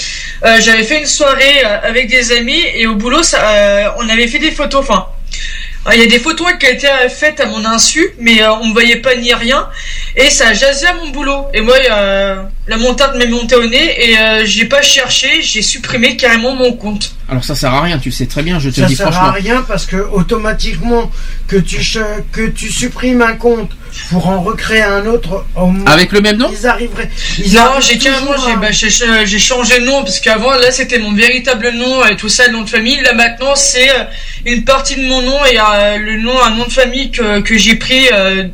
Euh, 0.45 0.59
j'avais 0.61 0.83
fait 0.85 0.99
une 0.99 1.07
soirée 1.07 1.65
euh, 1.65 1.79
avec 1.91 2.09
des 2.09 2.33
amis 2.33 2.63
et 2.75 2.87
au 2.87 2.95
boulot 2.97 3.23
ça, 3.23 3.39
euh, 3.41 3.89
on 3.99 4.09
avait 4.09 4.27
fait 4.29 4.39
des 4.41 4.51
photos 4.51 4.81
enfin 4.83 5.07
il 5.93 5.99
y 5.99 6.05
a 6.05 6.07
des 6.07 6.21
photos 6.21 6.47
qui 6.61 6.67
ont 6.67 6.71
été 6.71 6.87
faites 7.11 7.41
à 7.41 7.47
mon 7.47 7.65
insu, 7.65 8.11
mais 8.21 8.41
on 8.47 8.67
me 8.69 8.73
voyait 8.73 9.01
pas 9.01 9.17
ni 9.17 9.35
rien, 9.35 9.67
et 10.15 10.31
ça 10.31 10.47
a 10.51 10.55
jasé 10.55 10.87
à 10.87 10.95
mon 10.95 11.09
boulot. 11.09 11.47
Et 11.55 11.61
moi, 11.61 11.75
euh, 11.91 12.41
la 12.69 12.77
montagne 12.77 13.19
m'est 13.19 13.27
montée 13.27 13.57
au 13.57 13.67
nez, 13.67 13.97
et 13.99 14.17
euh, 14.17 14.45
j'ai 14.47 14.67
pas 14.67 14.81
cherché, 14.81 15.43
j'ai 15.43 15.61
supprimé 15.61 16.17
carrément 16.17 16.55
mon 16.55 16.73
compte. 16.75 17.17
Alors 17.29 17.43
ça 17.43 17.57
sert 17.57 17.75
à 17.75 17.81
rien, 17.83 17.99
tu 17.99 18.11
le 18.11 18.15
sais 18.15 18.27
très 18.27 18.45
bien, 18.45 18.61
je 18.61 18.71
te 18.71 18.77
Ça 18.77 18.87
dis 18.87 18.95
sert 18.95 19.11
franchement. 19.11 19.31
à 19.31 19.33
rien 19.33 19.63
parce 19.67 19.87
que 19.87 19.97
automatiquement 19.97 21.11
que 21.49 21.57
tu 21.57 21.79
que 22.31 22.47
tu 22.47 22.71
supprimes 22.71 23.21
un 23.23 23.35
compte 23.35 23.73
pour 24.10 24.27
en 24.28 24.40
recréer 24.43 24.82
un 24.82 25.06
autre. 25.06 25.44
au 25.56 25.66
moins, 25.66 25.90
Avec 25.90 26.12
le 26.12 26.20
même 26.20 26.36
nom 26.36 26.51
Ils 26.52 26.66
arriveraient. 26.66 27.10
Ils 27.39 27.55
Non, 27.55 27.81
j'ai 27.81 27.97
à- 28.52 28.56
bah, 28.56 28.73
changé 29.39 29.81
de 29.81 29.85
nom 29.86 30.02
parce 30.02 30.20
qu'avant 30.20 30.52
là 30.52 30.70
c'était 30.73 30.98
mon 30.98 31.12
véritable 31.12 31.70
nom 31.73 32.05
et 32.06 32.16
tout 32.16 32.28
ça, 32.28 32.47
le 32.47 32.52
nom 32.52 32.62
de 32.62 32.70
famille. 32.70 33.01
Là 33.02 33.12
maintenant 33.14 33.55
c'est 33.55 33.90
euh, 33.90 34.05
une 34.47 34.64
partie 34.64 34.97
de 34.97 35.02
mon 35.06 35.23
nom 35.23 35.44
et 35.47 35.59
euh, 35.59 35.98
le 35.98 36.16
nom, 36.20 36.43
un 36.43 36.51
nom 36.51 36.64
de 36.64 36.73
famille 36.73 37.10
que, 37.10 37.40
que 37.40 37.56
j'ai 37.56 37.77
pris, 37.77 38.09
euh, 38.12 38.44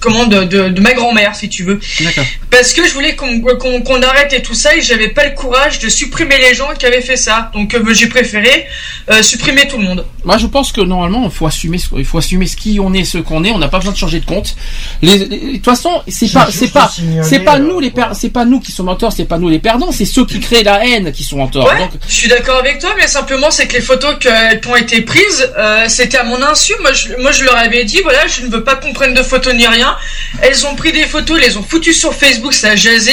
comment 0.00 0.26
de, 0.26 0.44
de, 0.44 0.68
de 0.68 0.80
ma 0.80 0.92
grand-mère 0.92 1.34
si 1.34 1.48
tu 1.48 1.62
veux. 1.64 1.78
D'accord. 2.00 2.24
Parce 2.50 2.72
que 2.72 2.86
je 2.86 2.92
voulais 2.94 3.14
qu'on 3.16 3.40
qu'on 3.40 3.82
qu'on 3.82 4.02
arrête 4.02 4.32
et 4.32 4.42
tout 4.42 4.54
ça 4.54 4.74
et 4.74 4.82
j'avais 4.82 5.08
pas 5.08 5.24
le 5.26 5.34
courage 5.34 5.78
de 5.78 5.88
supprimer 5.88 6.38
les 6.38 6.54
gens 6.54 6.68
qui 6.78 6.86
avaient 6.86 7.00
fait 7.00 7.16
ça. 7.16 7.50
Donc 7.54 7.74
euh, 7.74 7.92
j'ai 7.94 8.06
préféré 8.08 8.66
euh, 9.10 9.22
supprimer 9.22 9.68
tout 9.68 9.78
le 9.78 9.84
monde. 9.84 10.04
Moi, 10.24 10.36
je 10.38 10.46
pense 10.46 10.72
que 10.72 10.80
normalement, 10.80 11.24
il 11.24 11.30
faut 11.30 11.46
assumer, 11.46 11.78
ce- 11.78 11.86
il 11.96 12.04
faut 12.04 12.18
assumer 12.18 12.46
ce 12.46 12.56
qui 12.56 12.78
on 12.80 12.92
est, 12.92 13.04
ce 13.04 13.18
qu'on 13.18 13.42
est. 13.44 13.50
On 13.52 13.58
n'a 13.58 13.68
pas 13.68 13.78
besoin 13.78 13.92
de 13.92 13.98
changer 13.98 14.20
de 14.20 14.26
compte. 14.26 14.54
Les- 15.02 15.18
les- 15.18 15.26
De 15.26 15.52
toute 15.56 15.64
façon, 15.64 16.02
c'est 16.08 16.30
pas, 16.32 16.48
c'est 16.50 16.72
pas, 16.72 16.90
c'est 17.22 17.40
pas 17.40 17.56
euh, 17.56 17.58
nous 17.60 17.80
les 17.80 17.92
c'est 18.14 18.30
pas 18.30 18.44
nous 18.44 18.60
qui 18.60 18.72
sommes 18.72 18.88
en 18.88 18.96
tort, 18.96 19.12
c'est 19.12 19.24
pas 19.24 19.38
nous 19.38 19.48
les 19.48 19.58
perdants, 19.58 19.92
c'est 19.92 20.04
ceux 20.04 20.24
qui 20.26 20.40
créent 20.40 20.62
la 20.62 20.84
haine 20.86 21.12
qui 21.12 21.24
sont 21.24 21.40
en 21.40 21.48
tort. 21.48 21.66
Ouais, 21.66 21.78
Donc, 21.78 21.90
je 22.08 22.12
suis 22.14 22.28
d'accord 22.28 22.58
avec 22.58 22.78
toi, 22.78 22.94
mais 22.98 23.06
simplement 23.06 23.50
c'est 23.50 23.66
que 23.66 23.74
les 23.74 23.80
photos 23.80 24.16
qui 24.20 24.28
ont 24.68 24.76
été 24.76 25.00
prises, 25.02 25.50
euh, 25.58 25.84
c'était 25.88 26.18
à 26.18 26.24
mon 26.24 26.40
insu. 26.42 26.72
Moi 26.80 26.92
je, 26.92 27.08
moi, 27.20 27.32
je 27.32 27.44
leur 27.44 27.56
avais 27.56 27.84
dit, 27.84 28.00
voilà, 28.02 28.26
je 28.26 28.42
ne 28.42 28.48
veux 28.50 28.62
pas 28.64 28.76
qu'on 28.76 28.92
prenne 28.92 29.14
de 29.14 29.22
photos 29.22 29.54
ni 29.54 29.66
rien. 29.66 29.89
Elles 30.42 30.66
ont 30.66 30.74
pris 30.74 30.92
des 30.92 31.02
photos, 31.04 31.38
elles 31.40 31.48
les 31.50 31.56
ont 31.56 31.62
foutues 31.62 31.92
sur 31.94 32.14
Facebook, 32.14 32.52
ça 32.52 32.70
a 32.70 32.76
jasé. 32.76 33.12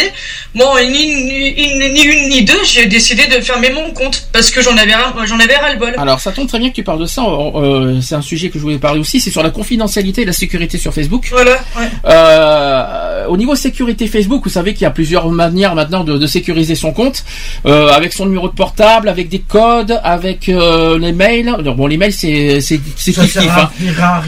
Moi, 0.54 0.84
ni, 0.86 1.16
ni, 1.16 1.54
ni- 1.54 1.90
ni 1.92 2.02
une 2.04 2.30
ni 2.30 2.44
deux, 2.44 2.64
j'ai 2.66 2.86
décidé 2.88 3.28
de 3.28 3.40
fermer 3.42 3.70
mon 3.72 3.92
compte 3.92 4.28
parce 4.32 4.50
que 4.50 4.62
j'en 4.62 4.76
avais, 4.78 4.94
ras- 4.96 5.14
j'en 5.26 5.40
avais 5.40 5.56
ras 5.56 5.72
le 5.74 5.80
bol. 5.80 5.94
alors, 5.98 6.20
ça 6.20 6.32
tombe 6.32 6.48
très 6.48 6.60
bien 6.60 6.70
que 6.70 6.76
tu 6.76 6.84
parles 6.84 7.00
de 7.02 7.06
ça. 7.06 7.22
euh, 7.24 8.00
c'est 8.02 8.16
un 8.16 8.22
sujet 8.22 8.50
que 8.50 8.58
je 8.58 8.64
voulais 8.64 8.78
parler 8.78 9.00
aussi. 9.00 9.20
C'est 9.20 9.30
sur 9.32 9.44
la 9.44 9.50
confidentialité 9.50 10.22
et 10.22 10.26
la 10.26 10.34
sécurité 10.34 10.78
sur 10.78 10.94
Facebook. 10.94 11.28
Voilà, 11.32 11.58
ouais. 11.78 11.90
Euh, 12.06 13.26
au 13.28 13.38
niveau 13.38 13.56
sécurité 13.56 14.08
Facebook, 14.08 14.44
vous 14.44 14.50
savez 14.50 14.74
qu'il 14.74 14.84
y 14.84 14.86
a 14.86 14.92
plusieurs 14.92 15.28
manières 15.30 15.76
maintenant 15.76 16.04
de, 16.04 16.18
de 16.18 16.28
sécuriser 16.28 16.76
son 16.76 16.92
compte, 16.94 17.24
euh, 17.66 17.90
avec 17.90 18.14
son 18.14 18.26
numéro 18.26 18.48
de 18.48 18.54
portable, 18.54 19.10
avec 19.10 19.30
des 19.30 19.40
codes, 19.40 20.00
avec 20.04 20.50
euh, 20.50 20.98
les 20.98 21.12
mails. 21.12 21.50
Alors, 21.50 21.76
bon, 21.76 21.88
les 21.88 21.98
mails 21.98 22.14
c'est 22.14 22.62
c'est 22.62 22.80
à 23.18 23.22
hein. 23.22 23.70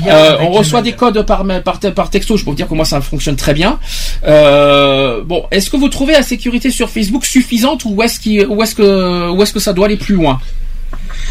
Euh, 0.07 0.38
on 0.41 0.51
reçoit 0.51 0.81
des 0.81 0.93
codes 0.93 1.21
par, 1.26 1.43
par, 1.63 1.80
par 1.80 2.09
texto, 2.09 2.38
je 2.39 2.43
peux 2.45 2.51
vous 2.51 2.55
dire 2.55 2.67
que 2.67 2.73
moi 2.73 2.85
ça 2.85 3.01
fonctionne 3.01 3.35
très 3.35 3.53
bien. 3.53 3.79
Euh, 4.25 5.21
bon, 5.23 5.45
est-ce 5.51 5.69
que 5.69 5.77
vous 5.77 5.89
trouvez 5.89 6.13
la 6.13 6.23
sécurité 6.23 6.71
sur 6.71 6.89
Facebook 6.89 7.25
suffisante 7.25 7.85
ou 7.85 8.01
est-ce 8.01 8.19
que 9.53 9.59
ça 9.59 9.73
doit 9.73 9.85
aller 9.85 9.97
plus 9.97 10.15
loin? 10.15 10.39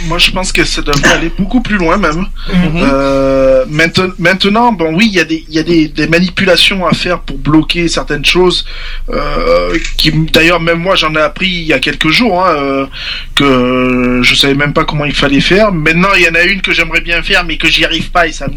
Moi, 0.05 0.19
je 0.19 0.31
pense 0.31 0.53
que 0.53 0.65
ça 0.65 0.83
devrait 0.83 1.13
aller 1.13 1.33
beaucoup 1.37 1.61
plus 1.61 1.77
loin 1.77 1.97
même. 1.97 2.27
Mhm. 2.53 2.73
Euh, 2.77 3.65
maintenant, 3.69 4.09
maintenant, 4.19 4.73
bon, 4.73 4.95
oui, 4.95 5.07
il 5.09 5.15
y 5.15 5.21
a 5.21 5.25
des, 5.25 5.45
il 5.49 5.55
y 5.55 5.59
a 5.59 5.63
des, 5.63 5.89
des 5.89 6.07
manipulations 6.07 6.87
à 6.87 6.93
faire 6.93 7.21
pour 7.21 7.39
bloquer 7.39 7.89
certaines 7.89 8.25
choses. 8.25 8.65
Euh, 9.11 9.77
qui, 9.97 10.13
d'ailleurs, 10.13 10.61
même 10.61 10.79
moi, 10.79 10.95
j'en 10.95 11.15
ai 11.15 11.21
appris 11.21 11.49
il 11.49 11.65
y 11.65 11.73
a 11.73 11.79
quelques 11.79 12.11
jours 12.11 12.45
hein, 12.45 12.55
euh, 12.57 12.87
que 13.35 14.21
je 14.23 14.35
savais 14.35 14.55
même 14.55 14.73
pas 14.73 14.85
comment 14.85 15.05
il 15.05 15.15
fallait 15.15 15.41
faire. 15.41 15.73
Maintenant, 15.73 16.11
il 16.17 16.23
y 16.23 16.29
en 16.29 16.35
a 16.35 16.43
une 16.43 16.61
que 16.61 16.73
j'aimerais 16.73 17.01
bien 17.01 17.23
faire, 17.23 17.45
mais 17.45 17.57
que 17.57 17.69
j'y 17.69 17.85
arrive 17.85 18.11
pas 18.11 18.27
et 18.27 18.33
ça 18.33 18.47
me. 18.47 18.55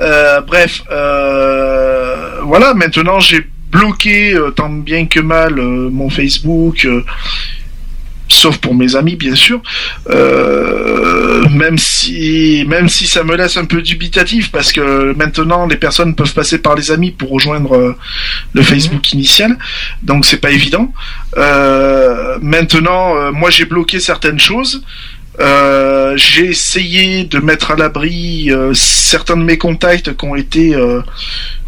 Euh, 0.00 0.40
bref, 0.40 0.82
voilà. 0.88 2.74
Maintenant, 2.74 3.20
j'ai 3.20 3.46
bloqué 3.70 4.36
tant 4.56 4.68
bien 4.68 5.06
que 5.06 5.20
mal 5.20 5.54
mon 5.54 6.10
Facebook. 6.10 6.86
Sauf 8.34 8.58
pour 8.58 8.74
mes 8.74 8.96
amis 8.96 9.16
bien 9.16 9.34
sûr. 9.34 9.60
Euh, 10.10 11.48
même 11.48 11.78
si 11.78 12.64
même 12.68 12.88
si 12.88 13.06
ça 13.06 13.24
me 13.24 13.36
laisse 13.36 13.56
un 13.56 13.64
peu 13.64 13.82
dubitatif 13.82 14.50
parce 14.50 14.72
que 14.72 15.14
maintenant 15.14 15.66
les 15.66 15.76
personnes 15.76 16.14
peuvent 16.14 16.34
passer 16.34 16.58
par 16.58 16.74
les 16.74 16.90
amis 16.90 17.10
pour 17.10 17.30
rejoindre 17.30 17.76
euh, 17.76 17.96
le 18.54 18.62
Facebook 18.62 19.12
initial. 19.12 19.56
Donc 20.02 20.24
c'est 20.24 20.38
pas 20.38 20.50
évident. 20.50 20.92
Euh, 21.36 22.38
maintenant 22.40 23.16
euh, 23.16 23.32
moi 23.32 23.50
j'ai 23.50 23.64
bloqué 23.64 24.00
certaines 24.00 24.38
choses 24.38 24.82
euh, 25.40 26.14
j'ai 26.16 26.50
essayé 26.50 27.24
de 27.24 27.38
mettre 27.38 27.70
à 27.70 27.76
l'abri 27.76 28.50
euh, 28.50 28.74
certains 28.74 29.36
de 29.36 29.42
mes 29.42 29.56
contacts 29.56 30.14
qui 30.14 30.24
ont 30.26 30.36
été, 30.36 30.74
euh, 30.74 31.00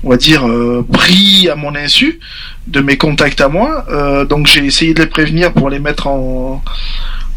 on 0.03 0.11
va 0.11 0.17
dire, 0.17 0.47
pris 0.93 1.49
à 1.49 1.57
mon 1.57 1.75
insu 1.75 2.21
de 2.67 2.81
mes 2.81 2.97
contacts 2.97 3.41
à 3.41 3.49
moi. 3.49 3.87
Donc 4.29 4.47
j'ai 4.47 4.65
essayé 4.65 4.93
de 4.95 5.03
les 5.03 5.09
prévenir 5.09 5.53
pour 5.53 5.71
les 5.71 5.79
mettre 5.79 6.07
en, 6.07 6.63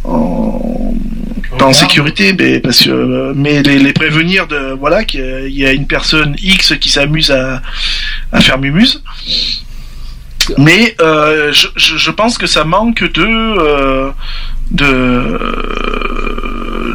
en, 0.04 0.94
pas 1.58 1.66
en 1.66 1.74
sécurité, 1.74 2.34
mais 2.38 2.60
parce 2.60 2.84
que, 2.84 3.34
mais 3.34 3.64
les, 3.64 3.80
les 3.80 3.94
prévenir 3.94 4.48
de 4.48 4.76
voilà 4.78 5.06
qu'il 5.06 5.50
y 5.50 5.66
a 5.66 5.72
une 5.72 5.88
personne 5.88 6.36
X 6.42 6.76
qui 6.80 6.90
s'amuse 6.90 7.32
à, 7.32 7.62
à 8.34 8.42
faire 8.42 8.58
mumuse. 8.58 9.02
Mais 10.58 10.96
je, 11.00 11.68
je, 11.76 12.12
pense 12.12 12.38
que 12.38 12.48
ça 12.48 12.64
manque 12.64 13.04
de 13.04 14.12
de, 14.72 15.38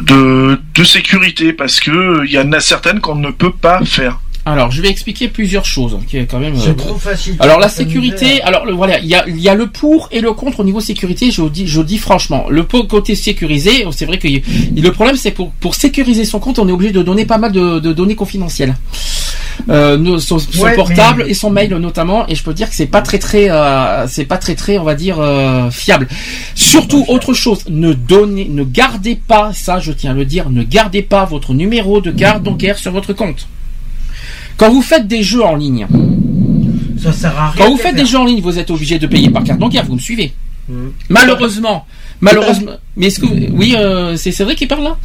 de 0.05 0.59
de 0.75 0.83
sécurité 0.83 1.53
parce 1.53 1.79
que 1.79 2.25
il 2.25 2.31
y 2.31 2.39
en 2.39 2.51
a 2.51 2.59
certaines 2.59 2.99
qu'on 2.99 3.15
ne 3.15 3.31
peut 3.31 3.53
pas 3.53 3.83
faire. 3.85 4.19
Alors, 4.45 4.71
je 4.71 4.81
vais 4.81 4.89
expliquer 4.89 5.29
plusieurs 5.29 5.63
choses, 5.63 5.97
qui 6.05 6.17
est 6.17 6.25
quand 6.25 6.39
même. 6.39 6.59
C'est 6.59 6.71
euh, 6.71 6.73
trop 6.73 6.97
facile. 6.97 7.37
Alors 7.39 7.61
la 7.61 7.69
sécurité, 7.69 8.41
hein. 8.41 8.45
alors 8.45 8.65
le- 8.65 8.73
voilà, 8.73 8.99
il 8.99 9.05
y 9.05 9.15
a, 9.15 9.25
il 9.25 9.39
y 9.39 9.47
a 9.47 9.55
le 9.55 9.67
pour 9.67 10.09
et 10.11 10.19
le 10.19 10.33
contre 10.33 10.59
au 10.59 10.63
niveau 10.65 10.81
sécurité. 10.81 11.31
Je 11.31 11.41
vous 11.41 11.49
dis, 11.49 11.65
je 11.65 11.77
vous 11.77 11.85
dis 11.85 11.97
franchement, 11.97 12.47
le 12.49 12.63
pour- 12.65 12.85
côté 12.89 13.15
sécurisé, 13.15 13.85
c'est 13.91 14.05
vrai 14.05 14.17
que 14.17 14.27
y- 14.27 14.43
le 14.75 14.91
problème 14.91 15.15
c'est 15.15 15.31
pour 15.31 15.51
pour 15.61 15.75
sécuriser 15.75 16.25
son 16.25 16.39
compte, 16.41 16.59
on 16.59 16.67
est 16.67 16.73
obligé 16.73 16.91
de 16.91 17.01
donner 17.01 17.25
pas 17.25 17.37
mal 17.37 17.53
de, 17.53 17.79
de 17.79 17.93
données 17.93 18.15
confidentielles, 18.15 18.75
euh, 19.69 19.97
nos- 19.97 20.19
son, 20.19 20.39
son 20.39 20.63
Ouais, 20.63 20.75
portable 20.75 21.23
mais- 21.25 21.31
et 21.31 21.33
son 21.33 21.49
mail 21.49 21.73
notamment. 21.75 22.27
Et 22.27 22.35
je 22.35 22.43
peux 22.43 22.53
dire 22.53 22.69
que 22.69 22.75
c'est 22.75 22.85
pas 22.87 23.01
très 23.01 23.19
très, 23.19 23.49
euh, 23.49 24.07
c'est 24.07 24.25
pas 24.25 24.37
très 24.37 24.55
très, 24.55 24.77
on 24.77 24.83
va 24.83 24.95
dire 24.95 25.17
euh, 25.19 25.69
fiable. 25.71 26.07
Surtout 26.55 27.05
autre 27.07 27.33
chose, 27.33 27.59
ne 27.69 27.93
donnez, 27.93 28.45
ne 28.49 28.63
gardez 28.63 29.15
pas 29.15 29.51
ça, 29.53 29.79
je 29.79 29.91
tiens 29.91 30.11
à 30.11 30.13
le 30.13 30.25
dire, 30.25 30.49
ne 30.49 30.63
gardez 30.63 31.01
pas 31.01 31.25
votre 31.25 31.53
numéro 31.53 32.01
de 32.01 32.11
carte 32.11 32.43
bancaire 32.43 32.77
sur 32.77 32.91
votre 32.91 33.13
compte. 33.13 33.47
Quand 34.57 34.69
vous 34.71 34.81
faites 34.81 35.07
des 35.07 35.23
jeux 35.23 35.43
en 35.43 35.55
ligne, 35.55 35.87
Ça 37.01 37.11
sert 37.11 37.37
à 37.37 37.49
rien. 37.51 37.65
quand 37.65 37.71
vous 37.71 37.77
faites 37.77 37.95
faire. 37.95 38.03
des 38.03 38.05
jeux 38.05 38.17
en 38.19 38.25
ligne, 38.25 38.41
vous 38.41 38.59
êtes 38.59 38.69
obligé 38.71 38.99
de 38.99 39.07
payer 39.07 39.29
par 39.29 39.43
carte 39.43 39.59
bancaire, 39.59 39.83
vous 39.85 39.95
me 39.95 39.99
suivez. 39.99 40.31
Mhm. 40.69 40.91
Malheureusement, 41.09 41.85
malheureusement. 42.21 42.71
Mais 42.95 43.07
est-ce 43.07 43.19
que 43.19 43.25
oui, 43.51 43.75
euh, 43.77 44.15
c'est 44.15 44.31
c'est 44.31 44.43
vrai 44.45 44.55
qu'il 44.55 44.67
parle 44.67 44.83
là? 44.83 44.97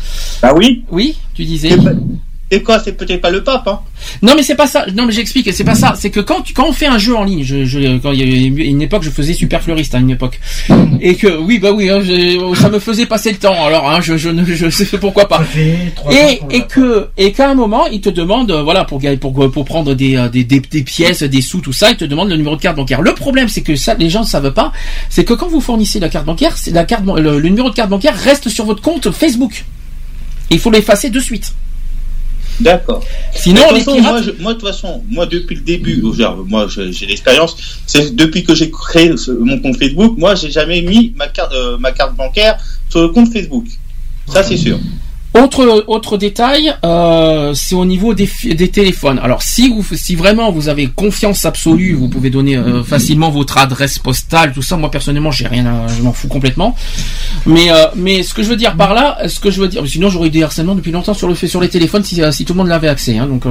Bah 0.43 0.53
oui. 0.57 0.85
Oui, 0.91 1.17
tu 1.35 1.45
disais. 1.45 1.71
Et 2.51 2.63
quoi, 2.63 2.81
c'est 2.83 2.93
peut-être 2.93 3.21
pas 3.21 3.29
le 3.29 3.45
pape, 3.45 3.69
hein 3.69 3.81
Non 4.23 4.33
mais 4.35 4.43
c'est 4.43 4.55
pas 4.55 4.67
ça. 4.67 4.87
Non 4.95 5.05
mais 5.05 5.13
j'explique. 5.13 5.53
C'est 5.53 5.65
pas 5.65 5.75
ça. 5.75 5.95
C'est 5.99 6.09
que 6.09 6.21
quand 6.21 6.41
tu- 6.41 6.55
quand 6.55 6.67
on 6.67 6.73
fait 6.73 6.87
un 6.87 6.97
jeu 6.97 7.15
en 7.15 7.23
ligne, 7.25 7.45
je, 7.45 7.67
je- 7.67 7.99
quand 7.99 8.13
il 8.13 8.21
y 8.21 8.63
a 8.63 8.65
une 8.65 8.81
époque, 8.81 9.03
je 9.03 9.11
faisais 9.11 9.35
super 9.35 9.61
fleuriste 9.63 9.95
à 9.95 9.99
une 9.99 10.09
époque, 10.09 10.41
et 11.03 11.15
que 11.17 11.37
oui 11.37 11.59
bah 11.59 11.73
oui, 11.73 11.91
hein, 11.91 12.01
je- 12.03 12.55
ça 12.59 12.71
me 12.71 12.79
faisait 12.79 13.05
passer 13.05 13.33
le 13.33 13.37
temps. 13.37 13.53
Alors 13.67 13.91
hein, 13.91 14.01
je 14.01 14.17
je 14.17 14.31
ne 14.31 14.47
je 14.47 14.71
sais 14.71 14.87
pourquoi 14.97 15.29
pas. 15.29 15.43
Et 16.15 16.41
et 16.57 16.63
que 16.63 17.09
et 17.19 17.33
qu'à 17.33 17.51
un 17.51 17.55
moment 17.55 17.87
ils 17.87 18.01
te 18.01 18.09
demandent 18.09 18.51
euh, 18.51 18.63
voilà 18.63 18.85
pour 18.87 18.99
gagner- 18.99 19.19
pour 19.19 19.51
pour 19.51 19.65
prendre 19.67 19.93
des, 19.95 20.17
euh, 20.17 20.31
des 20.31 20.45
des 20.45 20.61
des 20.61 20.83
pièces, 20.83 21.23
des 21.23 21.43
sous, 21.43 21.61
tout 21.61 21.75
ça, 21.75 21.91
ils 21.91 21.97
te 21.99 22.07
demandent 22.07 22.31
le 22.31 22.37
numéro 22.37 22.57
de 22.57 22.63
carte 22.63 22.77
bancaire. 22.77 23.03
Le 23.03 23.13
problème 23.13 23.49
c'est 23.51 23.61
que 23.63 23.77
ça 23.77 23.93
les 23.93 24.09
gens 24.09 24.23
ne 24.23 24.27
savent 24.27 24.55
pas, 24.55 24.73
c'est 25.11 25.25
que 25.27 25.35
quand 25.35 25.49
vous 25.49 25.61
fournissez 25.61 26.01
la 26.01 26.09
carte 26.09 26.25
bancaire, 26.25 26.57
c'est 26.57 26.71
la 26.71 26.85
carte 26.85 27.05
le 27.05 27.41
numéro 27.43 27.69
de 27.69 27.75
carte 27.75 27.91
bancaire 27.91 28.17
reste 28.17 28.49
sur 28.49 28.65
votre 28.65 28.81
compte 28.81 29.11
Facebook. 29.11 29.67
Il 30.51 30.59
faut 30.59 30.71
l'effacer 30.71 31.11
de 31.11 31.21
suite. 31.21 31.53
D'accord. 32.61 33.05
Sinon, 33.35 33.61
Mais 33.67 33.69
de 33.69 33.75
les 33.79 33.85
toute 33.85 33.95
façon, 33.95 33.97
pirates- 33.99 34.13
moi, 34.13 34.23
je- 34.39 34.43
moi, 34.43 34.55
de 34.55 34.59
toute 34.59 34.69
façon, 34.69 35.03
moi, 35.09 35.27
depuis 35.27 35.55
le 35.57 35.63
début, 35.63 36.03
genre, 36.17 36.45
moi, 36.47 36.67
j'ai 36.69 37.07
l'expérience, 37.07 37.57
c'est 37.87 38.15
depuis 38.17 38.43
que 38.43 38.55
j'ai 38.55 38.71
créé 38.71 39.17
ce- 39.17 39.31
mon 39.31 39.61
compte 39.61 39.77
Facebook, 39.77 40.19
moi, 40.19 40.35
j'ai 40.35 40.51
jamais 40.51 40.83
mis 40.83 41.13
ma 41.17 41.29
carte, 41.29 41.53
euh, 41.53 41.79
ma 41.79 41.93
carte 41.93 42.17
bancaire 42.17 42.59
sur 42.89 43.03
le 43.03 43.09
compte 43.11 43.33
Facebook. 43.33 43.67
Ça, 44.27 44.43
c'est 44.43 44.57
sûr. 44.57 44.79
Autre 45.35 45.85
autre 45.89 46.17
détail, 46.17 46.75
euh, 46.85 47.53
c'est 47.55 47.75
au 47.75 47.85
niveau 47.85 48.15
des, 48.15 48.27
téléphones. 48.73 49.21
Alors 49.23 49.43
si 49.43 49.69
vous 49.69 49.85
si 49.95 50.15
vraiment 50.17 50.51
vous 50.51 50.69
avez 50.71 50.87
confiance 50.89 51.45
absolue, 51.45 51.93
vous 51.95 52.09
pouvez 52.09 52.31
donner 52.31 52.57
euh, 52.57 52.83
facilement 52.83 53.31
votre 53.31 53.59
adresse 53.59 53.99
postale, 53.99 54.53
tout 54.55 54.63
ça. 54.63 54.77
Moi 54.79 54.91
personnellement, 54.91 55.31
j'ai 55.31 55.47
rien, 55.47 55.67
à- 55.67 55.87
je 55.97 56.03
m'en 56.03 56.15
fous 56.15 56.29
complètement. 56.29 56.75
Mais 57.45 57.71
euh, 57.71 57.87
mais 57.95 58.23
ce 58.23 58.33
que 58.33 58.43
je 58.43 58.49
veux 58.49 58.57
dire 58.57 58.75
par 58.75 58.95
là, 58.95 59.19
ce 59.29 59.39
que 59.39 59.51
je 59.51 59.61
veux 59.61 59.69
dire, 59.69 59.87
sinon 59.87 60.09
j'aurais 60.09 60.29
eu 60.29 60.31
des 60.31 60.43
harcèlements 60.43 60.75
depuis 60.75 60.93
longtemps 60.93 61.15
sur 61.15 61.29
le 61.29 61.35
sur 61.35 61.61
les 61.61 61.69
téléphones 61.69 62.03
si, 62.05 62.21
si 62.33 62.45
tout 62.47 62.55
le 62.55 62.59
monde 62.59 62.69
l'avait 62.69 62.89
accès. 62.89 63.19
Hein, 63.19 63.27
donc 63.27 63.43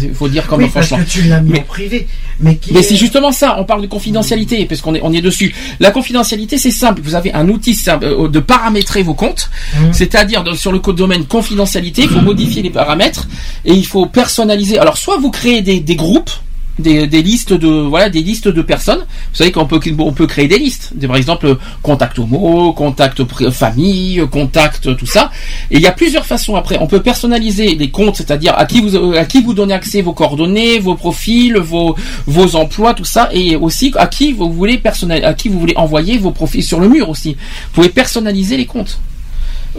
il 0.00 0.14
faut 0.14 0.28
dire 0.28 0.46
comme 0.46 0.62
Oui, 0.62 0.70
parce 0.72 0.86
franchement. 0.86 1.04
que 1.04 1.10
tu 1.10 1.22
l'as 1.22 1.40
mis 1.40 1.50
Mais- 1.50 1.60
en 1.60 1.64
privé. 1.64 2.06
Mais, 2.40 2.56
qui 2.56 2.72
mais 2.72 2.80
est- 2.80 2.82
c'est 2.84 2.96
justement 2.96 3.32
ça, 3.32 3.56
on 3.58 3.64
parle 3.64 3.82
de 3.82 3.88
confidentialité, 3.88 4.64
parce 4.66 4.80
qu'on 4.80 4.94
est, 4.94 5.00
on 5.02 5.12
y 5.12 5.16
est 5.18 5.22
dessus. 5.22 5.52
La 5.80 5.90
confidentialité, 5.90 6.56
c'est 6.58 6.70
simple. 6.70 7.00
Vous 7.02 7.16
avez 7.16 7.32
un 7.34 7.48
outil 7.48 7.74
simple, 7.74 8.06
de 8.30 8.38
paramétrer 8.40 9.02
vos 9.02 9.14
comptes, 9.14 9.50
Mhm. 9.80 9.92
c'est-à-dire 9.92 10.44
de- 10.44 10.54
sur 10.54 10.70
le 10.70 10.78
code 10.78 10.94
domaine 11.08 11.26
confidentialité, 11.26 12.02
il 12.02 12.10
faut 12.10 12.20
modifier 12.20 12.60
les 12.60 12.70
paramètres 12.70 13.26
et 13.64 13.72
il 13.72 13.86
faut 13.86 14.06
personnaliser. 14.06 14.78
Alors, 14.78 14.98
soit 14.98 15.16
vous 15.16 15.30
créez 15.30 15.62
des, 15.62 15.96
groupes, 15.96 16.30
des, 16.78 17.06
listes 17.22 17.54
de 17.54 17.66
voilà 17.66 18.10
des 18.10 18.20
listes 18.20 18.46
de 18.48 18.60
personnes. 18.60 18.98
Vous 18.98 19.36
savez 19.36 19.50
qu'on 19.50 19.64
peut 19.64 20.26
créer 20.26 20.48
des 20.48 20.58
listes. 20.58 20.92
Par 21.06 21.16
exemple, 21.16 21.56
contact 21.82 22.18
homo, 22.18 22.74
contact 22.74 23.22
famille, 23.50 24.22
contact 24.30 24.94
tout 24.98 25.06
ça. 25.06 25.30
Et 25.70 25.76
il 25.76 25.82
y 25.82 25.86
a 25.86 25.92
plusieurs 25.92 26.26
façons 26.26 26.56
après. 26.56 26.76
On 26.78 26.86
peut 26.86 27.00
personnaliser 27.00 27.74
les 27.74 27.90
comptes, 27.90 28.16
c'est-à-dire 28.16 28.52
à 28.58 28.66
qui 28.66 28.82
vous 28.82 29.14
à 29.14 29.24
qui 29.24 29.42
vous 29.42 29.54
donnez 29.54 29.72
accès 29.72 30.02
vos 30.02 30.12
coordonnées, 30.12 30.78
vos 30.78 30.94
profils, 30.94 31.56
vos 31.56 32.56
emplois, 32.56 32.92
tout 32.92 33.06
ça, 33.06 33.30
et 33.32 33.56
aussi 33.56 33.94
à 33.96 34.08
qui 34.08 34.32
vous 34.32 34.52
voulez 34.52 34.76
personnel, 34.76 35.24
à 35.24 35.32
qui 35.32 35.48
vous 35.48 35.58
voulez 35.58 35.76
envoyer 35.76 36.18
vos 36.18 36.32
profils 36.32 36.62
sur 36.62 36.80
le 36.80 36.88
mur 36.90 37.08
aussi. 37.08 37.30
Vous 37.32 37.76
pouvez 37.76 37.88
personnaliser 37.88 38.58
les 38.58 38.66
comptes. 38.66 39.00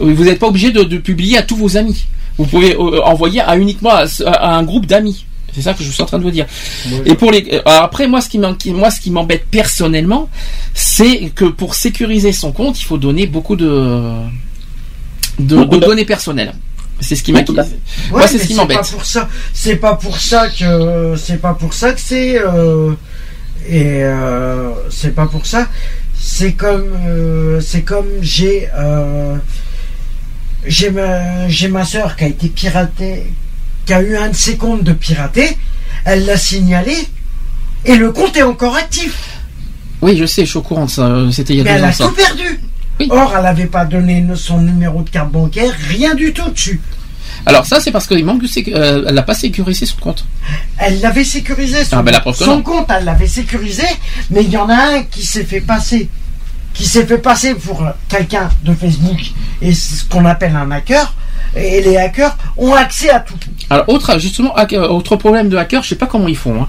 Euh, 0.00 0.12
Vous 0.14 0.24
n'êtes 0.24 0.38
pas 0.38 0.48
obligé 0.48 0.70
de, 0.72 0.82
de 0.82 0.98
publier 0.98 1.38
à 1.38 1.42
tous 1.42 1.56
vos 1.56 1.76
amis. 1.76 2.06
Vous 2.38 2.46
pouvez 2.46 2.74
euh, 2.74 3.02
envoyer 3.02 3.40
à 3.40 3.56
uniquement 3.56 3.90
à, 3.90 4.04
à 4.26 4.56
un 4.56 4.62
groupe 4.62 4.86
d'amis. 4.86 5.26
C'est 5.54 5.62
ça 5.62 5.74
que 5.74 5.82
je 5.82 5.90
suis 5.90 6.00
en 6.02 6.06
train 6.06 6.18
de 6.18 6.22
vous 6.22 6.30
dire. 6.30 6.46
Et 7.04 7.14
pour 7.16 7.32
les 7.32 7.44
euh, 7.52 7.60
après 7.66 8.06
moi 8.06 8.20
ce 8.20 8.28
qui 8.28 8.38
moi 8.38 8.90
ce 8.90 9.00
qui 9.00 9.10
m'embête 9.10 9.46
personnellement, 9.50 10.28
c'est 10.74 11.30
que 11.34 11.44
pour 11.46 11.74
sécuriser 11.74 12.32
son 12.32 12.52
compte, 12.52 12.80
il 12.80 12.84
faut 12.84 12.98
donner 12.98 13.26
beaucoup 13.26 13.56
de 13.56 14.12
de, 15.40 15.64
de 15.64 15.76
données 15.78 16.04
personnelles. 16.04 16.52
C'est 17.00 17.16
ce 17.16 17.22
qui 17.24 17.32
m'inquiète. 17.32 17.56
Ouais, 17.56 17.64
Moi 18.10 18.26
c'est 18.28 18.38
ce 18.38 18.46
qui 18.46 18.54
pas 18.54 18.60
m'embête. 18.62 18.90
pour 18.92 19.04
ça. 19.04 19.28
C'est 19.52 19.76
pas 19.76 19.94
pour 19.96 20.18
ça 20.20 20.48
que 20.50 21.14
c'est 21.16 21.40
pas 21.40 21.54
pour 21.54 21.74
ça 21.74 21.92
que 21.94 22.00
c'est 22.00 22.38
euh, 22.38 22.92
et 23.68 24.04
euh, 24.04 24.70
c'est 24.90 25.14
pas 25.14 25.26
pour 25.26 25.46
ça. 25.46 25.66
C'est 26.14 26.52
comme 26.52 26.92
euh, 27.08 27.60
c'est 27.60 27.82
comme 27.82 28.06
j'ai 28.20 28.68
euh, 28.76 29.34
j'ai 30.66 30.90
ma 30.90 31.48
j'ai 31.48 31.68
ma 31.68 31.84
sœur 31.84 32.16
qui 32.16 32.24
a 32.24 32.26
été 32.28 32.48
piratée, 32.48 33.32
qui 33.86 33.92
a 33.92 34.02
eu 34.02 34.16
un 34.16 34.28
de 34.28 34.34
ses 34.34 34.56
comptes 34.56 34.84
de 34.84 34.92
piraté. 34.92 35.56
Elle 36.04 36.24
l'a 36.26 36.36
signalé 36.36 36.96
et 37.84 37.96
le 37.96 38.12
compte 38.12 38.36
est 38.36 38.42
encore 38.42 38.76
actif. 38.76 39.38
Oui, 40.02 40.16
je 40.16 40.24
sais, 40.24 40.44
je 40.44 40.50
suis 40.50 40.58
au 40.58 40.62
courant 40.62 40.86
de 40.86 40.90
ça. 40.90 41.14
C'était 41.32 41.54
il 41.54 41.58
y 41.58 41.60
a 41.60 41.64
Mais 41.64 41.70
deux 41.72 41.76
elle 41.78 41.84
ans 41.84 41.88
a 41.88 41.92
ça. 41.92 42.04
tout 42.06 42.14
perdu. 42.14 42.60
Or, 43.10 43.32
elle 43.36 43.42
n'avait 43.44 43.66
pas 43.66 43.84
donné 43.86 44.24
son 44.34 44.58
numéro 44.58 45.02
de 45.02 45.08
carte 45.10 45.30
bancaire, 45.30 45.72
rien 45.88 46.14
du 46.14 46.32
tout 46.32 46.50
dessus. 46.50 46.80
Alors 47.46 47.64
ça 47.64 47.80
c'est 47.80 47.90
parce 47.90 48.06
qu'il 48.06 48.24
manque 48.24 48.42
de 48.42 48.74
euh, 48.76 49.04
elle 49.08 49.14
n'a 49.14 49.22
pas 49.22 49.34
sécurisé 49.34 49.86
son 49.86 49.96
compte. 49.96 50.26
Elle 50.78 51.00
l'avait 51.00 51.24
sécurisé 51.24 51.84
son, 51.84 51.96
Ah, 51.98 52.02
ben, 52.02 52.12
la 52.12 52.32
son 52.34 52.60
compte, 52.62 52.88
elle 52.96 53.04
l'avait 53.06 53.26
sécurisé, 53.26 53.84
mais 54.30 54.42
il 54.44 54.50
y 54.50 54.56
en 54.58 54.68
a 54.68 54.74
un 54.96 55.02
qui 55.04 55.24
s'est 55.24 55.44
fait 55.44 55.60
passer, 55.62 56.08
qui 56.74 56.86
s'est 56.86 57.06
fait 57.06 57.18
passer 57.18 57.54
pour 57.54 57.84
quelqu'un 58.08 58.48
de 58.64 58.72
Facebook 58.74 59.20
et 59.62 59.74
ce 59.74 60.04
qu'on 60.04 60.24
appelle 60.24 60.54
un 60.56 60.70
hacker. 60.70 61.14
Et 61.56 61.80
les 61.82 61.96
hackers 61.96 62.36
ont 62.56 62.74
accès 62.74 63.10
à 63.10 63.18
tout. 63.18 63.34
Alors 63.70 63.88
autre 63.88 64.18
justement 64.20 64.54
euh, 64.56 64.88
autre 64.88 65.16
problème 65.16 65.48
de 65.48 65.56
hacker, 65.56 65.82
je 65.82 65.88
sais 65.88 65.94
pas 65.96 66.06
comment 66.06 66.28
ils 66.28 66.36
font. 66.36 66.62
hein. 66.62 66.68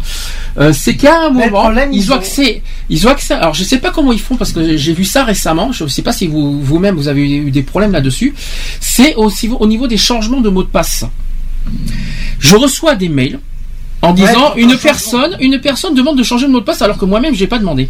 Euh, 0.58 0.74
c'est 0.74 0.96
qu'à 0.96 1.26
un 1.26 1.30
moment 1.30 1.62
problème, 1.64 1.94
ils, 1.94 2.00
ils 2.00 2.12
ont 2.12 2.16
accès, 2.16 2.64
ils 2.90 3.08
ont 3.08 3.12
accès. 3.12 3.36
Alors 3.36 3.54
je 3.54 3.64
sais 3.64 3.78
pas 3.78 3.92
comment 3.92 4.12
ils 4.12 4.20
font 4.20 4.38
parce 4.38 4.52
que 4.52 4.76
j'ai 4.78 4.94
vu 4.94 5.06
ça 5.06 5.24
récemment. 5.24 5.72
Je 5.72 5.86
sais 5.86 6.02
pas 6.02 6.14
si 6.14 6.26
vous 6.26 6.62
vous-même 6.64 6.96
vous 6.96 7.08
avez 7.10 7.30
eu 7.30 7.52
des 7.52 7.62
problèmes 7.62 7.92
là-dessus. 7.92 8.34
C'est 8.80 9.14
aussi 9.16 9.50
au 9.50 9.68
niveau 9.68 9.86
des 9.86 9.98
changements 9.98 10.42
de 10.42 10.50
mots 10.50 10.64
de 10.64 10.68
passe. 10.70 11.06
Je 12.40 12.56
reçois 12.56 12.96
des 12.96 13.10
mails 13.10 13.40
en 14.02 14.14
disant 14.14 14.56
une 14.56 14.72
un 14.72 14.78
personne 14.78 15.38
une 15.42 15.60
personne 15.62 15.94
demande 15.94 16.18
de 16.18 16.24
changer 16.24 16.48
de 16.48 16.52
mot 16.52 16.60
de 16.60 16.66
passe 16.66 16.82
alors 16.82 16.98
que 16.98 17.06
moi-même 17.06 17.36
j'ai 17.36 17.46
pas 17.48 17.60
demandé. 17.60 17.90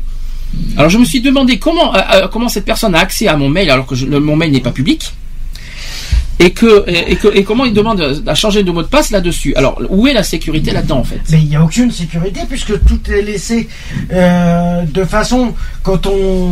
Alors 0.77 0.89
je 0.89 0.97
me 0.97 1.05
suis 1.05 1.21
demandé 1.21 1.59
comment 1.59 1.95
euh, 1.95 1.99
euh, 2.13 2.27
comment 2.27 2.49
cette 2.49 2.65
personne 2.65 2.95
a 2.95 2.99
accès 2.99 3.27
à 3.27 3.37
mon 3.37 3.49
mail 3.49 3.69
alors 3.69 3.85
que 3.85 3.95
mon 4.05 4.35
mail 4.35 4.51
n'est 4.51 4.61
pas 4.61 4.71
public. 4.71 5.13
Et 6.39 6.53
que, 6.53 7.41
comment 7.43 7.65
il 7.65 7.73
demande 7.73 8.23
à 8.25 8.33
changer 8.33 8.63
de 8.63 8.71
mot 8.71 8.81
de 8.81 8.87
passe 8.87 9.11
là-dessus. 9.11 9.53
Alors 9.53 9.79
où 9.91 10.07
est 10.07 10.13
la 10.13 10.23
sécurité 10.23 10.71
là-dedans 10.71 10.97
en 10.97 11.03
fait? 11.03 11.21
Mais 11.29 11.39
il 11.39 11.49
n'y 11.49 11.55
a 11.55 11.63
aucune 11.63 11.91
sécurité 11.91 12.41
puisque 12.49 12.83
tout 12.83 12.99
est 13.11 13.21
laissé 13.21 13.69
euh, 14.11 14.81
de 14.85 15.03
façon 15.03 15.53
quand 15.83 16.07
on 16.07 16.49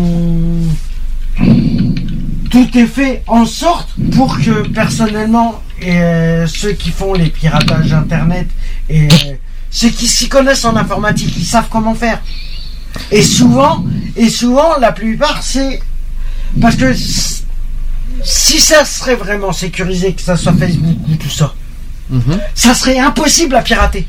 tout 2.52 2.78
est 2.78 2.86
fait 2.86 3.24
en 3.26 3.46
sorte 3.46 3.90
pour 4.16 4.40
que 4.40 4.68
personnellement 4.68 5.60
ceux 5.82 6.74
qui 6.74 6.92
font 6.92 7.14
les 7.16 7.30
piratages 7.30 7.94
internet 7.94 8.48
et 8.90 9.08
ceux 9.72 9.90
qui 9.90 10.08
s'y 10.08 10.30
connaissent 10.30 10.66
en 10.66 10.76
informatique 10.76 11.34
ils 11.36 11.46
savent 11.46 11.68
comment 11.72 11.96
faire 11.96 12.22
et 13.12 13.22
souvent 13.22 13.84
et 14.16 14.30
souvent 14.30 14.78
la 14.80 14.92
plupart 14.92 15.42
c'est 15.44 15.80
parce 16.60 16.76
que 16.76 16.94
si 18.24 18.60
ça 18.60 18.86
serait 18.86 19.16
vraiment 19.16 19.54
sécurisé 19.54 20.14
que 20.14 20.22
ça 20.22 20.36
soit 20.36 20.54
Facebook 20.54 20.98
ou 21.10 21.16
tout 21.16 21.30
ça 21.30 21.54
ça 22.56 22.74
serait 22.74 22.98
impossible 23.00 23.56
à 23.56 23.62
pirater 23.62 24.08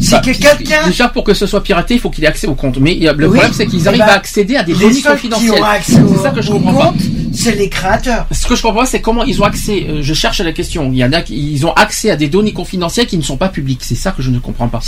c'est 0.00 0.12
Bah, 0.12 0.18
que 0.24 0.30
quelqu'un 0.30 0.86
Déjà 0.86 1.08
pour 1.08 1.24
que 1.24 1.34
ce 1.34 1.46
soit 1.46 1.62
piraté, 1.62 1.94
il 1.94 2.00
faut 2.00 2.08
qu'il 2.10 2.24
ait 2.24 2.28
accès 2.28 2.46
au 2.46 2.54
compte. 2.54 2.78
Mais 2.78 2.94
le 2.94 3.10
Oui. 3.10 3.24
problème 3.36 3.52
c'est 3.52 3.66
qu'ils 3.66 3.82
Eh 3.84 3.88
arrivent 3.88 4.00
ben, 4.00 4.06
à 4.08 4.12
accéder 4.14 4.56
à 4.56 4.62
des 4.62 4.72
données 4.72 5.02
confidentielles. 5.02 5.52
C'est 5.84 6.22
ça 6.22 6.30
que 6.30 6.40
je 6.40 6.50
comprends 6.50 6.72
pas. 6.74 6.86
compte, 6.86 7.00
c'est 7.34 7.54
les 7.56 7.68
créateurs. 7.68 8.26
Ce 8.32 8.46
que 8.46 8.56
je 8.56 8.62
comprends 8.62 8.80
pas, 8.80 8.86
c'est 8.86 9.00
comment 9.02 9.24
ils 9.24 9.40
ont 9.42 9.44
accès. 9.44 9.84
euh, 9.88 9.98
je 10.02 10.14
cherche 10.14 10.40
la 10.40 10.52
question. 10.52 10.90
Il 10.92 10.98
y 10.98 11.04
en 11.04 11.12
a 11.12 11.20
qui 11.20 11.52
ils 11.52 11.66
ont 11.66 11.72
accès 11.74 12.10
à 12.10 12.16
des 12.16 12.28
données 12.28 12.52
confidentielles 12.52 13.06
qui 13.06 13.18
ne 13.18 13.22
sont 13.22 13.36
pas 13.36 13.48
publiques. 13.50 13.80
C'est 13.82 13.94
ça 13.94 14.12
que 14.12 14.22
je 14.22 14.30
ne 14.30 14.38
comprends 14.38 14.68
pas. 14.68 14.80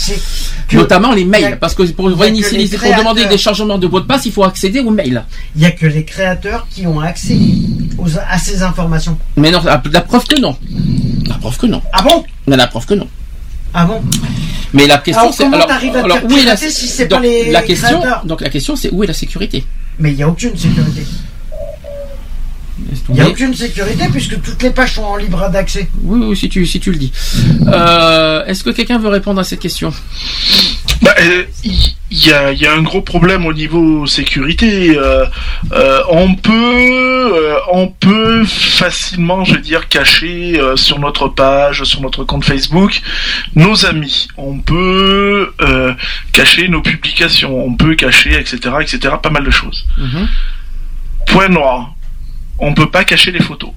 Notamment 0.73 1.13
les 1.13 1.25
mails, 1.25 1.45
a- 1.55 1.57
parce 1.57 1.75
que 1.75 1.83
pour 1.91 2.09
réinitialiser, 2.09 2.79
pour 2.79 2.97
demander 2.97 3.27
des 3.27 3.39
changements 3.39 3.79
de 3.79 3.87
mot 3.87 4.01
de 4.01 4.07
passe, 4.07 4.25
il 4.27 4.33
faut 4.33 4.45
accéder 4.45 4.81
aux 4.81 4.91
mails. 4.91 5.25
Il 5.57 5.61
n'y 5.61 5.67
a 5.67 5.73
que 5.73 5.87
les 5.87 6.05
créateurs 6.05 6.67
qui 6.71 6.87
ont 6.87 7.01
accès 7.01 7.37
aux- 7.99 8.09
à 8.29 8.39
ces 8.39 8.63
informations. 8.63 9.19
Mais 9.37 9.51
non, 9.51 9.61
la 9.65 9.79
preuve 10.01 10.25
que 10.25 10.41
non. 10.41 10.57
La 11.27 11.35
preuve 11.35 11.57
que 11.59 11.67
non. 11.67 11.83
Ah 11.93 12.03
bon? 12.03 12.25
Mais 12.47 12.57
la 12.57 12.67
preuve 12.67 12.87
que 12.87 12.95
non. 12.95 13.09
Ah 13.75 13.85
bon 13.85 14.03
Mais 14.75 14.87
la 14.87 14.99
question 14.99 15.23
Alors, 15.23 15.35
c'est 15.35 15.45
comment 15.45 15.57
alors, 15.57 15.69
t'arrives 15.69 15.97
à 15.97 16.01
te 16.01 16.05
alors, 16.05 16.19
où 16.25 16.33
est 16.37 16.45
la, 16.45 16.57
si 16.57 16.71
c'est 16.71 17.07
donc, 17.07 17.21
pas 17.21 17.27
les 17.27 17.51
la 17.51 17.63
question 17.63 18.01
créateurs 18.01 18.25
donc 18.27 18.41
la 18.43 18.51
question 18.51 18.77
c'est 18.77 18.91
où 18.93 19.03
est 19.03 19.07
la 19.07 19.15
sécurité? 19.15 19.65
Mais 19.99 20.11
il 20.11 20.17
n'y 20.17 20.23
a 20.23 20.29
aucune 20.29 20.57
sécurité. 20.57 21.05
Il 23.09 23.15
n'y 23.15 23.21
a 23.21 23.29
aucune 23.29 23.55
sécurité 23.55 24.05
puisque 24.11 24.41
toutes 24.43 24.63
les 24.63 24.71
pages 24.71 24.95
sont 24.95 25.03
en 25.05 25.17
libre 25.17 25.49
d'accès. 25.51 25.89
Oui, 26.03 26.21
oui, 26.27 26.37
si 26.37 26.49
tu, 26.49 26.67
si 26.67 26.81
tu 26.81 26.91
le 26.91 26.99
dis. 26.99 27.13
Euh, 27.67 28.45
Est-ce 28.47 28.65
que 28.65 28.71
quelqu'un 28.71 28.99
veut 28.99 29.09
répondre 29.09 29.41
à 29.41 29.45
cette 29.45 29.61
question? 29.61 29.93
Bah, 31.03 31.15
euh, 31.19 31.45
Il 31.65 32.27
y, 32.27 32.31
a, 32.33 32.53
y 32.53 32.67
a 32.67 32.75
un 32.75 32.83
gros 32.83 33.01
problème 33.01 33.47
au 33.47 33.53
niveau 33.55 34.07
sécurité. 34.07 34.97
Euh, 34.97 35.25
euh, 35.73 36.01
on 36.11 36.35
peut, 36.35 36.53
euh, 37.35 37.57
on 37.73 37.89
peut 37.89 38.45
facilement, 38.45 39.45
je 39.45 39.55
veux 39.55 39.61
dire, 39.61 39.89
cacher 39.89 40.61
euh, 40.61 40.77
sur 40.77 40.99
notre 40.99 41.29
page, 41.29 41.85
sur 41.85 42.03
notre 42.03 42.25
compte 42.25 42.45
Facebook, 42.45 43.01
nos 43.55 43.87
amis. 43.87 44.29
On 44.37 44.59
peut 44.59 45.55
euh, 45.63 45.95
cacher 46.33 46.69
nos 46.69 46.83
publications. 46.83 47.65
On 47.65 47.75
peut 47.75 47.95
cacher, 47.95 48.35
etc., 48.39 48.59
etc. 48.81 49.15
Pas 49.23 49.31
mal 49.31 49.45
de 49.45 49.51
choses. 49.51 49.87
Point 51.27 51.49
noir. 51.49 51.95
On 52.59 52.75
peut 52.75 52.91
pas 52.91 53.05
cacher 53.05 53.33
les 53.33 53.41
photos. 53.43 53.71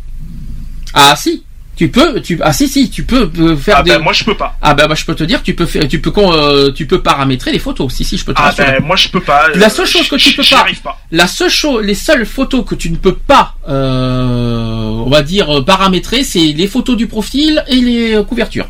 Ah 0.93 1.15
si 1.15 1.44
Tu 1.75 1.89
peux, 1.89 2.21
tu 2.21 2.39
ah 2.41 2.53
si 2.53 2.69
si, 2.69 2.89
tu 2.89 3.03
peux 3.03 3.29
euh, 3.37 3.57
faire 3.57 3.77
Ah 3.79 3.83
des. 3.83 3.91
ben 3.91 3.99
moi 3.99 4.13
je 4.13 4.23
peux 4.23 4.35
pas. 4.37 4.55
Ah 4.61 4.73
ben, 4.73 4.87
bah, 4.87 4.95
je 4.95 5.03
peux 5.03 5.13
te 5.13 5.25
dire, 5.25 5.43
tu 5.43 5.53
peux 5.53 5.65
faire, 5.65 5.85
tu 5.87 5.99
peux 5.99 6.11
euh, 6.17 6.71
tu 6.71 6.85
peux 6.87 7.01
paramétrer 7.01 7.51
les 7.51 7.59
photos. 7.59 7.93
Si 7.93 8.05
si, 8.05 8.17
je 8.17 8.23
peux 8.23 8.33
te 8.33 8.39
Ah 8.41 8.53
ben 8.57 8.81
moi 8.81 8.95
je 8.95 9.09
peux 9.09 9.19
pas. 9.19 9.49
La 9.55 9.69
seule 9.69 9.85
chose 9.85 10.07
que 10.07 10.15
tu 10.15 10.33
peux 10.35 10.43
pas, 10.49 10.65
pas. 10.83 11.01
la 11.11 11.27
seule 11.27 11.49
chose, 11.49 11.83
les 11.83 11.93
seules 11.95 12.25
photos 12.25 12.63
que 12.65 12.75
tu 12.75 12.89
ne 12.89 12.95
peux 12.95 13.15
pas, 13.15 13.55
euh, 13.67 15.03
on 15.05 15.09
va 15.09 15.21
dire 15.21 15.65
paramétrer, 15.65 16.23
c'est 16.23 16.53
les 16.53 16.67
photos 16.67 16.95
du 16.95 17.07
profil 17.07 17.61
et 17.67 17.75
les 17.75 18.23
couvertures. 18.25 18.67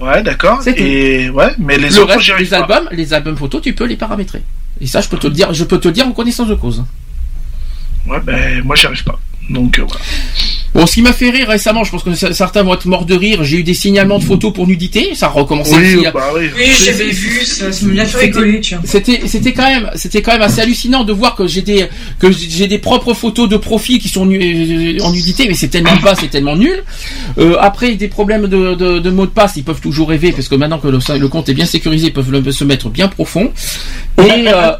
Ouais, 0.00 0.22
d'accord. 0.22 0.60
Et 0.76 1.28
ouais, 1.30 1.52
mais 1.58 1.76
les 1.76 1.88
le 1.90 2.00
autres 2.00 2.14
reste, 2.14 2.38
les 2.38 2.46
pas. 2.46 2.58
albums, 2.58 2.88
les 2.92 3.12
albums 3.14 3.36
photos, 3.36 3.62
tu 3.62 3.72
peux 3.74 3.84
les 3.84 3.96
paramétrer. 3.96 4.42
Et 4.80 4.86
ça, 4.86 5.00
je 5.00 5.08
peux 5.08 5.18
te 5.18 5.26
le 5.26 5.32
dire, 5.32 5.52
je 5.52 5.64
peux 5.64 5.78
te 5.80 5.88
le 5.88 5.94
dire 5.94 6.06
en 6.06 6.12
connaissance 6.12 6.46
de 6.46 6.54
cause. 6.54 6.84
Ouais, 8.06 8.20
ben 8.22 8.62
moi 8.64 8.76
j'y 8.76 8.86
arrive 8.86 9.02
pas. 9.02 9.18
Donc 9.50 9.78
euh, 9.80 9.82
voilà. 9.88 10.00
Bon, 10.74 10.86
ce 10.86 10.94
qui 10.94 11.02
m'a 11.02 11.12
fait 11.12 11.30
rire 11.30 11.48
récemment, 11.48 11.82
je 11.82 11.90
pense 11.90 12.02
que 12.02 12.14
certains 12.14 12.62
vont 12.62 12.74
être 12.74 12.86
morts 12.86 13.04
de 13.06 13.14
rire. 13.14 13.42
J'ai 13.42 13.58
eu 13.58 13.62
des 13.62 13.74
signalements 13.74 14.18
de 14.18 14.24
photos 14.24 14.52
pour 14.52 14.66
nudité, 14.66 15.14
ça 15.14 15.26
a 15.26 15.28
recommencé. 15.30 15.74
Oui, 15.76 15.96
aussi, 15.96 16.06
bah 16.12 16.30
oui. 16.36 16.46
Oui, 16.56 16.66
j'avais 16.84 17.08
vu, 17.10 17.44
ça, 17.44 17.72
ça 17.72 17.86
m'a 17.86 17.92
bien 17.94 18.04
fait 18.04 18.18
rigoler. 18.26 18.60
C'était, 18.84 19.20
c'était 19.26 19.52
quand 19.52 19.66
même, 19.68 19.90
c'était 19.94 20.22
quand 20.22 20.32
même 20.32 20.42
assez 20.42 20.60
hallucinant 20.60 21.04
de 21.04 21.12
voir 21.12 21.34
que 21.36 21.46
j'ai 21.46 21.62
des, 21.62 21.86
que 22.18 22.30
j'ai 22.30 22.66
des 22.68 22.78
propres 22.78 23.14
photos 23.14 23.48
de 23.48 23.56
profil 23.56 23.98
qui 23.98 24.08
sont 24.08 24.26
nu- 24.26 24.98
euh, 24.98 25.02
en 25.02 25.10
nudité, 25.12 25.46
mais 25.48 25.54
c'est 25.54 25.68
tellement 25.68 25.96
bas, 26.02 26.14
c'est 26.18 26.28
tellement 26.28 26.56
nul. 26.56 26.82
Euh, 27.38 27.56
après, 27.60 27.94
des 27.94 28.08
problèmes 28.08 28.46
de, 28.46 28.74
de, 28.74 28.98
de 28.98 29.10
mots 29.10 29.26
de 29.26 29.30
passe, 29.30 29.54
ils 29.56 29.64
peuvent 29.64 29.80
toujours 29.80 30.10
rêver 30.10 30.32
parce 30.32 30.48
que 30.48 30.54
maintenant 30.54 30.78
que 30.78 30.88
le, 30.88 30.98
le 31.18 31.28
compte 31.28 31.48
est 31.48 31.54
bien 31.54 31.66
sécurisé, 31.66 32.08
ils 32.08 32.12
peuvent 32.12 32.30
le- 32.30 32.52
se 32.52 32.64
mettre 32.64 32.88
bien 32.90 33.08
profond. 33.08 33.50
Et, 34.18 34.48
euh, 34.48 34.72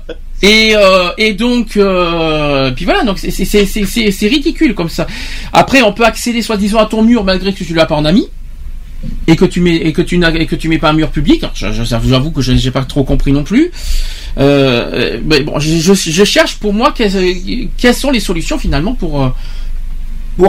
et, 0.43 0.75
euh, 0.77 1.11
et 1.19 1.35
donc, 1.35 1.77
euh, 1.77 2.71
puis 2.73 2.85
voilà, 2.85 3.03
donc 3.03 3.19
c'est, 3.19 4.29
ridicule 4.29 4.75
comme 4.75 4.89
ça. 4.89 5.07
Après, 5.53 5.83
on 5.83 5.93
peut 5.93 6.05
accéder 6.05 6.43
soi-disant 6.43 6.79
à 6.79 6.87
ton 6.87 7.03
mur 7.03 7.25
malgré 7.25 7.53
que 7.53 7.65
tu 7.65 7.75
l'as 7.75 7.87
pas 7.87 7.97
en 7.97 8.05
ami 8.05 8.29
et 9.27 9.37
que 9.37 9.45
tu 9.45 9.61
mets 9.61 9.77
et 9.77 9.93
que 9.93 10.03
tu 10.03 10.19
n'as 10.19 10.33
et 10.33 10.47
que 10.47 10.57
tu 10.57 10.69
mets 10.69 10.79
pas 10.79 10.91
un 10.91 10.93
mur 10.93 11.11
public. 11.11 11.45
J'avoue 11.55 12.31
que 12.31 12.41
je 12.41 12.55
j'ai 12.55 12.71
pas 12.71 12.85
trop 12.85 13.05
compris 13.05 13.33
non 13.33 13.43
plus. 13.43 13.71
Euh, 14.39 15.19
mais 15.25 15.45
je, 15.59 16.25
cherche 16.25 16.57
pour 16.57 16.73
moi 16.73 16.95
quelles, 16.95 17.95
sont 17.95 18.11
les 18.11 18.21
solutions 18.21 18.59
finalement 18.59 18.95
pour 18.95 19.25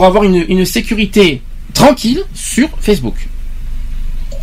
avoir 0.05 0.23
une 0.23 0.65
sécurité 0.65 1.41
tranquille 1.73 2.21
sur 2.33 2.69
Facebook. 2.79 3.15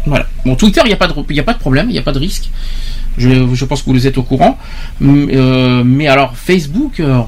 Voilà. 0.06 0.26
Bon, 0.44 0.54
Twitter, 0.54 0.80
il 0.84 0.88
n'y 0.88 0.92
a 0.94 0.96
pas 0.96 1.08
de 1.08 1.14
y 1.32 1.40
a 1.40 1.42
pas 1.42 1.52
de 1.54 1.58
problème, 1.58 1.86
il 1.90 1.92
n'y 1.92 1.98
a 1.98 2.02
pas 2.02 2.12
de 2.12 2.18
risque. 2.18 2.48
Je, 3.18 3.28
je 3.54 3.64
pense 3.64 3.82
que 3.82 3.90
vous 3.90 4.06
êtes 4.06 4.18
au 4.18 4.22
courant. 4.22 4.58
Euh, 5.02 5.82
mais 5.84 6.06
alors 6.06 6.36
Facebook, 6.36 7.00
euh, 7.00 7.20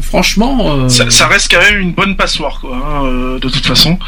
franchement. 0.00 0.58
euh, 0.84 0.88
Ça, 0.88 1.10
ça 1.10 1.26
reste 1.26 1.50
quand 1.50 1.60
même 1.60 1.80
une 1.80 1.92
bonne 1.92 2.16
passoire 2.16 2.60
quoi. 2.60 2.76
hein, 2.76 3.38
de 3.40 3.48
toute 3.48 3.66
façon. 3.66 3.98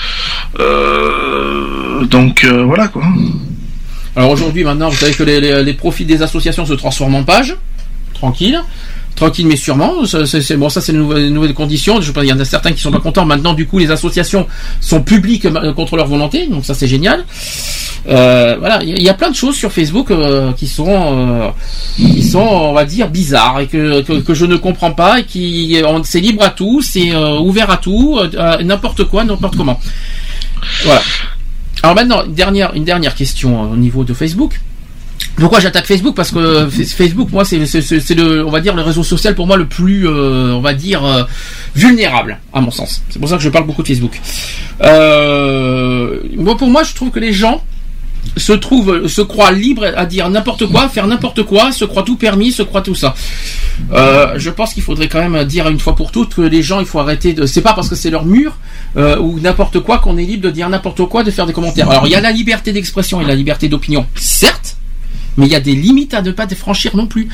Donc 2.11 2.45
voilà 2.45 2.89
quoi. 2.89 3.03
Alors 4.17 4.31
aujourd'hui, 4.31 4.65
maintenant, 4.65 4.89
vous 4.89 4.97
savez 4.97 5.13
que 5.13 5.23
les, 5.23 5.41
les- 5.41 5.63
les 5.63 5.75
profits 5.75 6.05
des 6.05 6.23
associations 6.23 6.67
se 6.67 6.75
transforment 6.75 7.17
en 7.17 7.25
pages. 7.25 7.55
Tranquille. 8.15 8.61
Tranquille 9.19 9.49
mais 9.49 9.57
sûrement. 9.57 9.95
Bon, 10.59 10.69
ça 10.69 10.81
c'est 10.81 10.93
une 10.93 10.99
nouvelle, 10.99 11.25
une 11.27 11.35
nouvelle 11.35 11.53
condition. 11.53 12.01
Je 12.01 12.13
qu'il 12.21 12.31
y 12.31 12.33
en 12.33 12.39
a 12.39 12.45
certains 12.45 12.71
qui 12.71 12.81
sont 12.81 12.93
pas 12.93 13.01
contents. 13.01 13.25
Maintenant, 13.27 13.53
du 13.53 13.67
coup, 13.67 13.81
les 13.81 13.91
associations 13.91 14.47
sont 14.81 15.03
publiques 15.03 15.45
euh, 15.45 15.73
contre 15.73 15.97
leur 15.97 16.07
volonté. 16.07 16.47
Donc 16.47 16.65
ça 16.65 16.73
c'est 16.73 16.87
génial. 16.87 17.25
Euh, 18.09 18.55
voilà, 18.61 18.79
il 18.85 18.91
y, 18.91 18.93
a- 18.93 18.97
il 18.97 19.03
plein 19.15 19.31
de 19.31 19.35
choses 19.35 19.57
sur 19.57 19.73
Facebook 19.73 20.13
euh, 20.13 20.53
qui 20.53 20.69
sont, 20.69 20.87
on 22.41 22.73
va 22.73 22.85
dire, 22.85 23.09
bizarres 23.11 23.59
et 23.59 23.67
que, 23.67 24.05
je 24.35 24.47
ne 24.47 24.55
comprends 24.57 24.93
pas 24.93 25.19
et 25.19 25.25
qui, 25.25 25.77
c'est 26.05 26.21
libre 26.21 26.45
à 26.45 26.51
tout, 26.51 26.81
c'est 26.81 27.13
ouvert 27.41 27.71
à 27.71 27.79
tout, 27.79 28.21
n'importe 28.63 29.03
quoi, 29.05 29.25
n'importe 29.25 29.57
comment. 29.57 29.81
Voilà. 30.85 31.03
Alors 31.83 31.97
maintenant, 31.97 32.25
une 32.25 32.35
dernière, 32.35 32.73
question 33.17 33.63
au 33.73 33.77
niveau 33.77 34.05
de 34.05 34.15
Facebook. 34.15 34.61
Pourquoi 35.39 35.61
j'attaque 35.61 35.87
Facebook 35.87 36.15
Parce 36.15 36.31
que 36.31 36.69
Facebook, 36.69 37.31
moi, 37.31 37.45
c'est 37.45 37.59
le, 37.59 38.45
on 38.45 38.51
va 38.51 38.61
dire, 38.61 38.75
le 38.75 38.83
réseau 38.83 39.03
social 39.03 39.35
pour 39.35 39.47
moi 39.47 39.57
le 39.57 39.67
plus, 39.67 40.07
euh, 40.09 40.53
on 40.53 40.61
va 40.61 40.75
dire, 40.75 41.05
euh, 41.05 41.25
vulnérable, 41.75 42.39
à 42.53 42.61
mon 42.61 42.71
sens. 42.71 43.03
C'est 43.11 43.19
pour 43.19 43.29
ça 43.29 43.37
que 43.37 43.43
je 43.43 43.49
parle 43.49 43.67
beaucoup 43.67 43.83
de 43.83 43.89
Facebook. 43.89 44.21
Euh, 44.83 46.21
moi, 46.37 46.57
pour 46.57 46.69
moi, 46.69 46.83
je 46.83 46.95
trouve 46.95 47.11
que 47.11 47.21
les 47.21 47.33
gens 47.33 47.63
se 48.37 48.53
trouvent, 48.53 49.07
se 49.07 49.21
croient 49.21 49.53
libres 49.53 49.87
à 49.97 50.07
dire 50.07 50.29
n'importe 50.31 50.67
quoi, 50.67 50.89
faire 50.89 51.07
n'importe 51.07 51.43
quoi, 51.45 51.73
se 51.73 51.85
croient 51.85 52.03
tout 52.03 52.17
permis, 52.17 52.53
se 52.53 52.63
croient 52.63 52.83
tout 52.83 52.95
ça. 52.95 53.15
Euh, 53.93 54.35
je 54.37 54.51
pense 54.51 54.75
qu'il 54.75 54.83
faudrait 54.83 55.09
quand 55.09 55.27
même 55.27 55.45
dire 55.45 55.69
une 55.69 55.79
fois 55.79 55.95
pour 55.95 56.11
toutes 56.11 56.35
que 56.35 56.43
les 56.43 56.63
gens, 56.63 56.81
il 56.81 56.87
faut 56.87 56.99
arrêter 56.99 57.33
de. 57.33 57.47
C'est 57.47 57.63
pas 57.63 57.75
parce 57.75 57.89
que 57.89 57.95
c'est 57.95 58.11
leur 58.11 58.25
mur 58.25 58.57
euh, 58.97 59.19
ou 59.19 59.39
n'importe 59.41 59.81
quoi 59.81 59.99
qu'on 59.99 60.17
est 60.19 60.25
libre 60.25 60.43
de 60.43 60.51
dire 60.51 60.69
n'importe 60.69 61.05
quoi, 61.07 61.23
de 61.25 61.31
faire 61.31 61.47
des 61.47 61.53
commentaires. 61.53 61.91
Alors 61.91 62.07
il 62.07 62.11
y 62.11 62.17
a 62.17 62.21
la 62.21 62.33
liberté 62.33 62.73
d'expression 62.73 63.21
et 63.21 63.25
la 63.25 63.35
liberté 63.35 63.69
d'opinion, 63.69 64.07
certes. 64.15 64.78
Mais 65.39 65.47
il 65.47 65.53
y 65.53 65.55
a 65.55 65.61
des 65.61 65.75
limites 65.75 66.15
à 66.15 66.21
ne 66.21 66.33
pas 66.33 66.47
franchir 66.49 66.97
non 66.97 67.07
plus. 67.07 67.29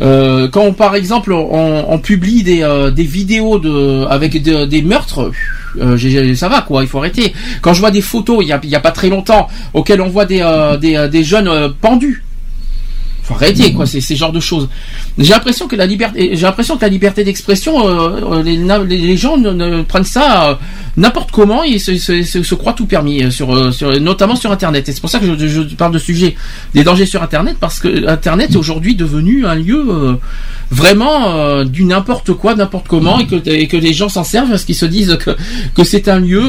Euh, 0.00 0.48
quand 0.48 0.72
par 0.72 0.94
exemple 0.96 1.32
on, 1.32 1.98
publie 1.98 2.42
des, 2.42 2.62
euh, 2.62 2.90
des 2.90 3.04
vidéos 3.04 3.58
de 3.58 4.06
avec 4.06 4.42
de- 4.42 4.64
des 4.64 4.80
meurtres, 4.80 5.30
euh, 5.78 6.34
ça 6.34 6.48
va 6.48 6.62
quoi, 6.62 6.82
il 6.82 6.88
faut 6.88 6.98
arrêter. 6.98 7.34
Quand 7.60 7.74
je 7.74 7.80
vois 7.80 7.90
des 7.90 8.00
photos, 8.00 8.38
il 8.42 8.48
y 8.48 8.74
a, 8.74 8.80
pas 8.80 8.90
très 8.90 9.10
longtemps, 9.10 9.48
auxquelles 9.74 10.00
on 10.00 10.08
voit 10.08 10.24
des, 10.24 10.40
euh, 10.42 10.78
des, 11.08 11.22
jeunes 11.24 11.74
pendus. 11.80 12.24
Faut 13.30 13.36
arrêter 13.36 13.72
quoi, 13.72 13.86
c'est 13.86 14.00
ces 14.00 14.16
genres 14.16 14.32
de 14.32 14.40
choses. 14.40 14.68
J'ai 15.16 15.30
l'impression 15.32 15.68
que 15.68 15.76
la 15.76 15.86
liberté, 15.86 16.30
j'ai 16.34 16.42
l'impression 16.42 16.76
que 16.76 16.82
la 16.82 16.88
liberté 16.88 17.22
d'expression, 17.22 17.86
euh, 17.86 18.38
euh, 18.38 18.42
les, 18.42 18.56
les- 18.96 19.16
gens 19.16 19.36
ne, 19.36 19.50
ne 19.52 19.82
prennent 19.82 20.02
ça 20.02 20.48
euh, 20.50 20.54
n'importe 20.96 21.30
comment 21.30 21.62
et 21.62 21.78
se, 21.78 21.96
se, 21.96 22.22
se- 22.24 22.54
croient 22.56 22.72
tout 22.72 22.86
permis 22.86 23.22
euh, 23.22 23.30
sur, 23.30 23.54
euh, 23.54 23.70
sur, 23.70 23.88
notamment 24.00 24.34
sur 24.34 24.50
Internet. 24.50 24.88
Et 24.88 24.92
c'est 24.92 25.00
pour 25.00 25.10
ça 25.10 25.20
que 25.20 25.26
je, 25.38 25.46
je 25.46 25.60
parle 25.76 25.92
de 25.92 25.98
sujet 26.00 26.34
des 26.74 26.82
dangers 26.82 27.06
sur 27.06 27.22
Internet 27.22 27.56
parce 27.60 27.78
que 27.78 28.08
Internet 28.08 28.50
est 28.50 28.56
aujourd'hui 28.56 28.96
devenu 28.96 29.46
un 29.46 29.54
lieu 29.54 29.84
euh, 29.88 30.14
vraiment 30.72 31.64
du 31.64 31.84
n'importe 31.84 32.32
quoi, 32.32 32.54
n'importe 32.56 32.88
comment 32.88 33.18
et 33.20 33.26
que, 33.26 33.48
et 33.48 33.66
que 33.68 33.76
les 33.76 33.92
gens 33.92 34.08
s'en 34.08 34.24
servent 34.24 34.50
parce 34.50 34.64
qu'ils 34.64 34.74
se 34.74 34.86
disent 34.86 35.16
que, 35.24 35.36
que 35.74 35.84
c'est 35.84 36.08
un 36.08 36.18
lieu 36.18 36.42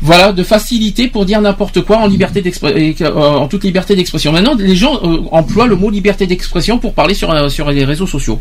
voilà, 0.00 0.32
de 0.32 0.42
facilité 0.44 1.08
pour 1.08 1.24
dire 1.24 1.40
n'importe 1.40 1.80
quoi 1.82 1.98
en 1.98 2.06
liberté 2.06 2.40
d'expression, 2.40 3.16
en 3.16 3.48
toute 3.48 3.64
liberté 3.64 3.96
d'expression. 3.96 4.30
Maintenant, 4.32 4.54
les 4.56 4.76
gens 4.76 5.00
euh, 5.02 5.22
emploient 5.32 5.66
le 5.66 5.74
mot 5.76 5.90
liberté 5.90 6.26
d'expression 6.26 6.78
pour 6.78 6.94
parler 6.94 7.14
sur 7.14 7.30
euh, 7.32 7.48
sur 7.48 7.70
les 7.70 7.84
réseaux 7.84 8.06
sociaux. 8.06 8.38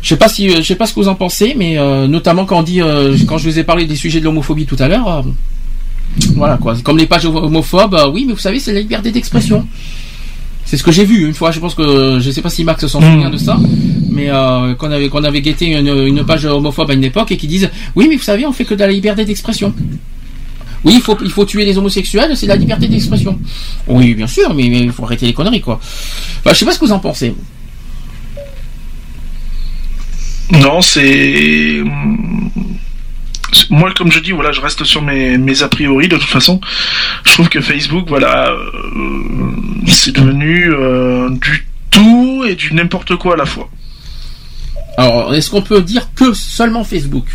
Je 0.00 0.08
sais 0.08 0.16
pas 0.16 0.28
si, 0.28 0.48
je 0.50 0.62
sais 0.62 0.76
pas 0.76 0.86
ce 0.86 0.94
que 0.94 1.00
vous 1.00 1.08
en 1.08 1.14
pensez, 1.16 1.54
mais 1.56 1.76
euh, 1.78 2.06
notamment 2.06 2.46
quand 2.46 2.60
on 2.60 2.62
dit, 2.62 2.80
euh, 2.80 3.16
quand 3.26 3.36
je 3.36 3.48
vous 3.50 3.58
ai 3.58 3.64
parlé 3.64 3.84
des 3.84 3.96
sujets 3.96 4.20
de 4.20 4.24
l'homophobie 4.24 4.64
tout 4.64 4.76
à 4.78 4.88
l'heure, 4.88 5.08
euh, 5.08 5.22
voilà 6.34 6.56
quoi. 6.56 6.74
Comme 6.82 6.96
les 6.96 7.06
pages 7.06 7.26
homophobes, 7.26 7.94
euh, 7.94 8.08
oui, 8.08 8.24
mais 8.26 8.32
vous 8.32 8.38
savez, 8.38 8.58
c'est 8.58 8.72
la 8.72 8.80
liberté 8.80 9.10
d'expression. 9.10 9.66
C'est 10.64 10.76
ce 10.76 10.82
que 10.82 10.92
j'ai 10.92 11.04
vu 11.04 11.26
une 11.26 11.34
fois. 11.34 11.50
Je 11.50 11.60
pense 11.60 11.74
que 11.74 12.20
je 12.20 12.30
sais 12.30 12.42
pas 12.42 12.50
si 12.50 12.62
Max 12.64 12.86
s'en 12.86 13.00
souvient 13.00 13.30
de 13.30 13.38
ça, 13.38 13.58
mais 14.10 14.30
euh, 14.30 14.74
qu'on 14.74 14.90
avait 14.90 15.08
qu'on 15.08 15.24
avait 15.24 15.40
guetté 15.42 15.66
une, 15.66 15.88
une 15.88 16.24
page 16.24 16.44
homophobe 16.46 16.90
à 16.90 16.94
une 16.94 17.04
époque 17.04 17.32
et 17.32 17.36
qui 17.36 17.46
disent 17.46 17.70
oui, 17.96 18.06
mais 18.08 18.16
vous 18.16 18.22
savez, 18.22 18.46
on 18.46 18.52
fait 18.52 18.64
que 18.64 18.74
de 18.74 18.80
la 18.80 18.88
liberté 18.88 19.24
d'expression. 19.24 19.74
Oui, 20.84 20.94
il 20.96 21.02
faut, 21.02 21.16
il 21.22 21.30
faut 21.30 21.44
tuer 21.44 21.64
les 21.64 21.76
homosexuels, 21.76 22.36
c'est 22.36 22.46
la 22.46 22.56
liberté 22.56 22.86
d'expression. 22.88 23.38
Oui, 23.86 24.14
bien 24.14 24.26
sûr, 24.26 24.54
mais 24.54 24.66
il 24.66 24.92
faut 24.92 25.04
arrêter 25.04 25.26
les 25.26 25.32
conneries, 25.32 25.60
quoi. 25.60 25.80
Enfin, 26.40 26.52
je 26.52 26.54
sais 26.54 26.64
pas 26.64 26.72
ce 26.72 26.78
que 26.78 26.84
vous 26.84 26.92
en 26.92 27.00
pensez. 27.00 27.34
Non, 30.50 30.80
c'est 30.80 31.82
moi, 33.70 33.92
comme 33.94 34.10
je 34.10 34.20
dis, 34.20 34.32
voilà, 34.32 34.52
je 34.52 34.60
reste 34.60 34.84
sur 34.84 35.02
mes, 35.02 35.38
mes 35.38 35.62
a 35.62 35.68
priori 35.68 36.08
de 36.08 36.16
toute 36.16 36.28
façon. 36.28 36.60
Je 37.24 37.32
trouve 37.32 37.48
que 37.48 37.60
Facebook, 37.60 38.06
voilà, 38.08 38.50
euh, 38.50 38.66
c'est 39.86 40.14
devenu 40.14 40.70
euh, 40.70 41.30
du 41.30 41.66
tout 41.90 42.44
et 42.46 42.54
du 42.54 42.72
n'importe 42.74 43.16
quoi 43.16 43.34
à 43.34 43.36
la 43.36 43.46
fois. 43.46 43.68
Alors, 44.96 45.34
est-ce 45.34 45.50
qu'on 45.50 45.62
peut 45.62 45.82
dire 45.82 46.08
que 46.14 46.32
seulement 46.32 46.84
Facebook? 46.84 47.26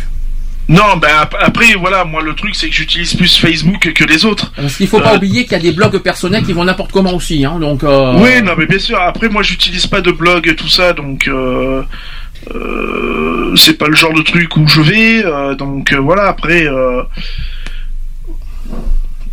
Non, 0.68 0.96
ben 0.96 1.08
ap- 1.20 1.36
après, 1.38 1.74
voilà, 1.78 2.04
moi 2.04 2.22
le 2.22 2.34
truc 2.34 2.54
c'est 2.54 2.68
que 2.70 2.74
j'utilise 2.74 3.14
plus 3.14 3.36
Facebook 3.36 3.92
que 3.92 4.04
les 4.04 4.24
autres. 4.24 4.50
Parce 4.56 4.76
qu'il 4.76 4.88
faut 4.88 5.00
pas 5.00 5.12
Euh, 5.12 5.16
oublier 5.16 5.42
qu'il 5.44 5.52
y 5.52 5.56
a 5.56 5.58
des 5.58 5.72
blogs 5.72 5.98
personnels 5.98 6.42
qui 6.44 6.52
vont 6.54 6.64
n'importe 6.64 6.90
comment 6.92 7.12
aussi, 7.14 7.44
hein. 7.44 7.58
Donc. 7.60 7.84
euh, 7.84 8.14
Oui, 8.16 8.40
non, 8.42 8.52
mais 8.56 8.64
bien 8.66 8.78
sûr. 8.78 8.98
Après, 8.98 9.28
moi, 9.28 9.42
j'utilise 9.42 9.86
pas 9.86 10.00
de 10.00 10.10
blog 10.10 10.48
et 10.48 10.56
tout 10.56 10.68
ça, 10.68 10.94
donc 10.94 11.28
euh, 11.28 11.82
euh, 12.54 13.54
c'est 13.56 13.78
pas 13.78 13.88
le 13.88 13.94
genre 13.94 14.12
de 14.14 14.22
truc 14.22 14.56
où 14.56 14.66
je 14.66 14.80
vais. 14.80 15.24
euh, 15.24 15.54
donc 15.54 15.92
euh, 15.92 15.98
voilà. 15.98 16.24
Après, 16.28 16.66
euh, 16.66 17.02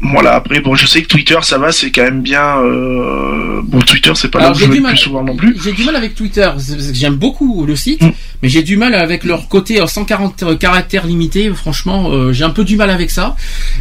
voilà. 0.04 0.34
Après, 0.36 0.60
bon, 0.62 0.76
je 0.76 0.88
sais 0.88 1.02
que 1.02 1.08
Twitter, 1.08 1.38
ça 1.44 1.58
va, 1.58 1.72
c'est 1.72 1.92
quand 1.92 2.04
même 2.04 2.22
bien. 2.22 2.58
euh, 2.60 3.62
bon, 3.64 3.80
Twitter, 3.82 4.12
c'est 4.16 4.30
pas 4.30 4.40
là 4.40 4.52
où 4.52 4.54
je 4.56 4.66
vais 4.66 4.76
le 4.76 4.82
mal- 4.82 4.94
plus 4.94 5.02
souvent 5.02 5.24
non 5.24 5.36
plus. 5.36 5.56
J'ai 5.64 5.72
du 5.74 5.84
mal 5.84 5.96
avec 5.96 6.16
Twitter. 6.16 6.50
J'aime 6.94 7.16
beaucoup 7.16 7.66
le 7.66 7.76
site, 7.76 8.02
Mm. 8.02 8.12
mais 8.42 8.50
j'ai 8.50 8.64
du 8.64 8.78
mal 8.78 8.96
avec 8.96 9.24
leur 9.24 9.48
côté 9.48 9.80
euh, 9.82 9.88
140 9.88 10.58
caractères 10.58 11.06
limités. 11.06 11.52
Franchement, 11.54 12.10
euh, 12.12 12.34
j'ai 12.34 12.44
un 12.44 12.50
peu 12.50 12.64
du 12.64 12.76
mal 12.78 12.90
avec 12.90 13.12
ça. 13.12 13.36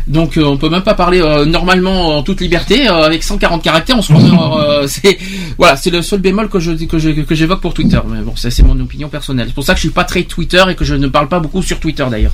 Donc, 0.07 0.37
euh, 0.37 0.45
on 0.45 0.57
peut 0.59 0.69
même 0.69 0.83
pas 0.83 0.95
parler 0.95 1.21
euh, 1.23 1.45
normalement 1.47 2.17
en 2.19 2.23
toute 2.23 2.41
liberté 2.41 2.89
euh, 2.89 3.03
avec 3.03 3.23
140 3.23 3.63
caractères. 3.63 3.97
On 3.99 4.03
se 4.03 4.13
euh, 4.13 4.87
c'est 4.87 5.19
voilà, 5.59 5.77
c'est 5.77 5.91
le 5.91 6.03
seul 6.03 6.21
bémol 6.21 6.49
que 6.49 6.59
je 6.61 6.73
que 6.73 6.99
je 6.99 7.11
que 7.11 7.35
j'évoque 7.35 7.61
pour 7.61 7.73
Twitter. 7.75 8.01
Mais 8.09 8.21
bon, 8.23 8.37
ça 8.37 8.51
c'est 8.51 8.63
mon 8.63 8.79
opinion 8.81 9.09
personnelle. 9.09 9.47
C'est 9.49 9.55
pour 9.55 9.65
ça 9.65 9.73
que 9.75 9.79
je 9.79 9.87
suis 9.87 9.91
pas 9.95 10.05
très 10.05 10.25
Twitter 10.25 10.63
et 10.69 10.75
que 10.75 10.85
je 10.85 10.95
ne 10.95 11.09
parle 11.09 11.29
pas 11.29 11.41
beaucoup 11.41 11.63
sur 11.63 11.81
Twitter 11.81 12.05
d'ailleurs. 12.11 12.33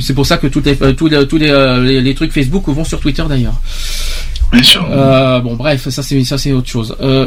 C'est 0.00 0.14
pour 0.14 0.26
ça 0.26 0.36
que 0.36 0.46
toutes 0.46 0.66
les, 0.66 0.76
euh, 0.82 0.92
tous 0.92 1.06
les, 1.08 1.26
tous 1.26 1.38
les, 1.38 1.50
euh, 1.50 1.82
les- 1.82 2.00
les 2.00 2.14
trucs 2.14 2.32
Facebook 2.32 2.64
vont 2.68 2.84
sur 2.84 3.00
Twitter 3.00 3.22
d'ailleurs. 3.28 3.54
Bien 4.52 4.62
sûr. 4.62 4.86
Euh, 4.90 5.40
bon, 5.40 5.54
bref, 5.56 5.88
ça 5.88 6.02
c'est 6.04 6.22
ça 6.22 6.38
c'est 6.38 6.52
autre 6.52 6.68
chose. 6.68 6.94
Euh, 7.00 7.26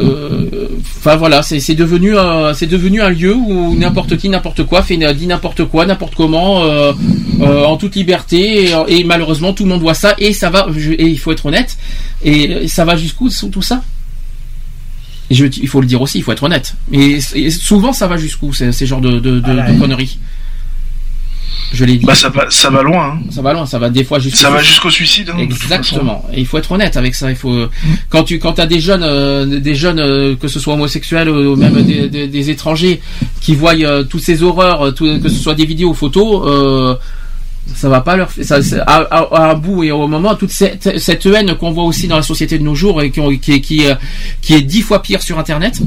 euh, 0.54 0.68
Enfin 1.00 1.18
voilà, 1.18 1.42
c'est 1.42 1.60
c'est 1.60 1.76
devenu 1.76 2.16
euh, 2.18 2.54
c'est 2.54 2.66
devenu 2.68 3.02
un 3.02 3.10
lieu 3.10 3.34
où 3.36 3.76
n'importe 3.76 4.16
qui, 4.18 4.30
n'importe 4.30 4.64
quoi 4.64 4.84
fait 4.84 4.96
dit 5.14 5.28
n'importe 5.28 5.66
quoi, 5.66 5.86
n'importe 5.86 6.16
comment, 6.16 6.64
euh, 6.64 6.94
euh, 7.42 7.66
en 7.66 7.76
toute 7.76 7.96
liberté. 7.96 8.70
Et, 8.70 9.00
et 9.00 9.04
malheureusement, 9.04 9.52
tout 9.52 9.64
le 9.64 9.70
monde 9.70 9.82
voit 9.82 9.94
ça 9.96 10.16
et 10.18 10.32
ça 10.32 10.50
va. 10.50 10.68
je- 10.76 10.92
et 10.92 11.08
il 11.08 11.18
faut 11.20 11.32
être 11.34 11.46
honnête. 11.46 11.78
Et 12.24 12.68
ça 12.70 12.86
va 12.86 12.96
jusqu'où 12.96 13.30
tout 13.52 13.62
ça? 13.62 13.82
Et 15.30 15.36
je, 15.36 15.46
il 15.46 15.68
faut 15.68 15.82
le 15.82 15.88
dire 15.88 16.02
aussi, 16.02 16.18
il 16.20 16.24
faut 16.24 16.32
être 16.32 16.44
honnête. 16.44 16.74
Et, 16.92 17.20
et 17.36 17.50
souvent, 17.52 17.94
ça 17.94 18.08
va 18.08 18.18
jusqu'où 18.18 18.54
ces, 18.54 18.72
ces 18.72 18.86
genres 18.88 19.02
de, 19.02 19.12
de, 19.20 19.40
de, 19.40 19.74
de 19.74 19.80
conneries? 19.80 20.18
Je 21.72 21.86
l'ai 21.86 21.98
dit. 21.98 22.06
Bah 22.06 22.16
ça 22.16 22.30
va, 22.30 22.46
ça 22.50 22.70
va 22.70 22.82
loin. 22.82 23.14
hein. 23.18 23.20
Ça 23.30 23.42
va 23.42 23.54
loin, 23.54 23.66
ça 23.66 23.78
va 23.80 23.90
des 23.90 24.04
fois 24.04 24.18
jusqu'au 24.20 24.40
Ça 24.42 24.50
va 24.50 24.62
jusqu'au 24.62 24.90
suicide. 24.90 25.30
hein. 25.34 25.38
Exactement. 25.40 26.26
Et 26.34 26.40
il 26.40 26.48
faut 26.48 26.58
être 26.58 26.72
honnête 26.72 26.98
avec 26.98 27.14
ça. 27.16 27.30
Il 27.30 27.36
faut 27.36 27.68
quand 28.10 28.24
tu 28.24 28.40
quand 28.40 28.58
as 28.60 28.66
des 28.66 28.80
jeunes 28.80 29.04
euh, 29.04 29.60
des 29.60 29.76
jeunes 29.76 30.00
euh, 30.00 30.36
que 30.36 30.48
ce 30.48 30.60
soit 30.60 30.74
homosexuels 30.74 31.30
ou 31.30 31.56
même 31.56 31.82
des, 31.84 32.10
des, 32.10 32.28
des 32.28 32.50
étrangers 32.50 33.02
qui 33.42 33.56
voient 33.56 33.76
euh, 33.76 34.04
toutes 34.04 34.22
ces 34.24 34.42
horreurs, 34.44 34.88
euh, 34.88 34.92
tout- 34.92 35.20
que 35.22 35.30
ce 35.30 35.36
soit 35.42 35.56
des 35.56 35.66
vidéos 35.66 35.90
ou 35.90 35.94
photos. 35.94 36.98
Ça 37.76 37.88
va 37.88 38.02
pas 38.02 38.16
leur 38.18 38.30
ça, 38.32 38.62
ça- 38.64 38.84
à, 38.88 38.96
à, 39.02 39.20
à 39.48 39.52
un 39.52 39.54
bout 39.54 39.84
et 39.84 39.92
au 39.92 40.08
moment 40.08 40.34
toute 40.36 40.50
cette, 40.52 40.98
cette 41.00 41.26
haine 41.28 41.56
qu'on 41.56 41.72
voit 41.72 41.84
aussi 41.84 42.08
dans 42.08 42.16
la 42.16 42.24
société 42.24 42.58
de 42.58 42.64
nos 42.64 42.74
jours 42.74 43.02
et 43.02 43.12
qui 43.12 43.20
ont- 43.20 43.30
qui, 43.38 43.62
qui, 43.62 43.86
euh, 43.86 43.94
qui 44.42 44.56
est 44.56 44.62
dix 44.62 44.82
fois 44.82 45.02
pire 45.04 45.22
sur 45.22 45.38
internet 45.38 45.80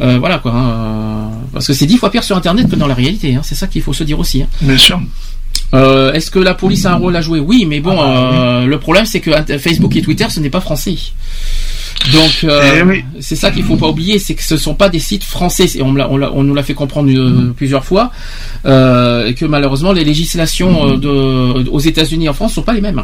euh, 0.00 0.18
voilà 0.18 0.38
quoi 0.38 0.52
hein, 0.52 0.70
euh, 0.70 1.28
parce 1.52 1.66
que 1.66 1.74
c'est 1.74 1.84
dix 1.86 1.98
fois 1.98 2.10
pire 2.10 2.24
sur 2.24 2.36
internet 2.36 2.70
que 2.70 2.76
dans 2.76 2.86
la 2.86 2.94
réalité 2.94 3.34
hein, 3.34 3.42
c'est 3.44 3.54
ça 3.54 3.66
qu'il 3.66 3.82
faut 3.82 3.92
se 3.92 4.02
dire 4.04 4.18
aussi 4.18 4.42
hein. 4.42 4.48
Bien 4.62 4.78
sûr. 4.78 4.98
Euh, 5.74 6.12
Est-ce 6.12 6.30
que 6.30 6.38
la 6.38 6.54
police 6.54 6.86
a 6.86 6.92
un 6.92 6.96
rôle 6.96 7.16
à 7.16 7.20
jouer? 7.20 7.40
Oui, 7.40 7.66
mais 7.68 7.80
bon, 7.80 7.98
euh, 8.00 8.66
le 8.66 8.78
problème 8.78 9.04
c'est 9.04 9.20
que 9.20 9.30
Facebook 9.58 9.94
et 9.96 10.02
Twitter, 10.02 10.26
ce 10.30 10.38
n'est 10.40 10.50
pas 10.50 10.60
français. 10.60 10.94
Donc, 12.12 12.44
euh, 12.44 12.76
Eh 12.78 12.82
oui. 12.82 13.04
c'est 13.20 13.36
ça 13.36 13.50
qu'il 13.50 13.64
faut 13.64 13.76
pas 13.76 13.88
oublier, 13.88 14.18
c'est 14.18 14.34
que 14.34 14.42
ce 14.42 14.56
sont 14.56 14.74
pas 14.74 14.88
des 14.88 14.98
sites 15.00 15.24
français. 15.24 15.66
Et 15.76 15.82
on, 15.82 15.92
nous 15.92 16.54
l'a 16.54 16.62
fait 16.62 16.74
comprendre 16.74 17.10
euh, 17.12 17.52
plusieurs 17.56 17.84
fois, 17.84 18.12
euh, 18.64 19.26
et 19.26 19.34
que 19.34 19.44
malheureusement 19.44 19.92
les 19.92 20.04
législations 20.04 20.96
de, 20.96 21.68
aux 21.68 21.80
États-Unis 21.80 22.26
et 22.26 22.28
en 22.28 22.34
France 22.34 22.54
sont 22.54 22.62
pas 22.62 22.74
les 22.74 22.80
mêmes. 22.80 23.02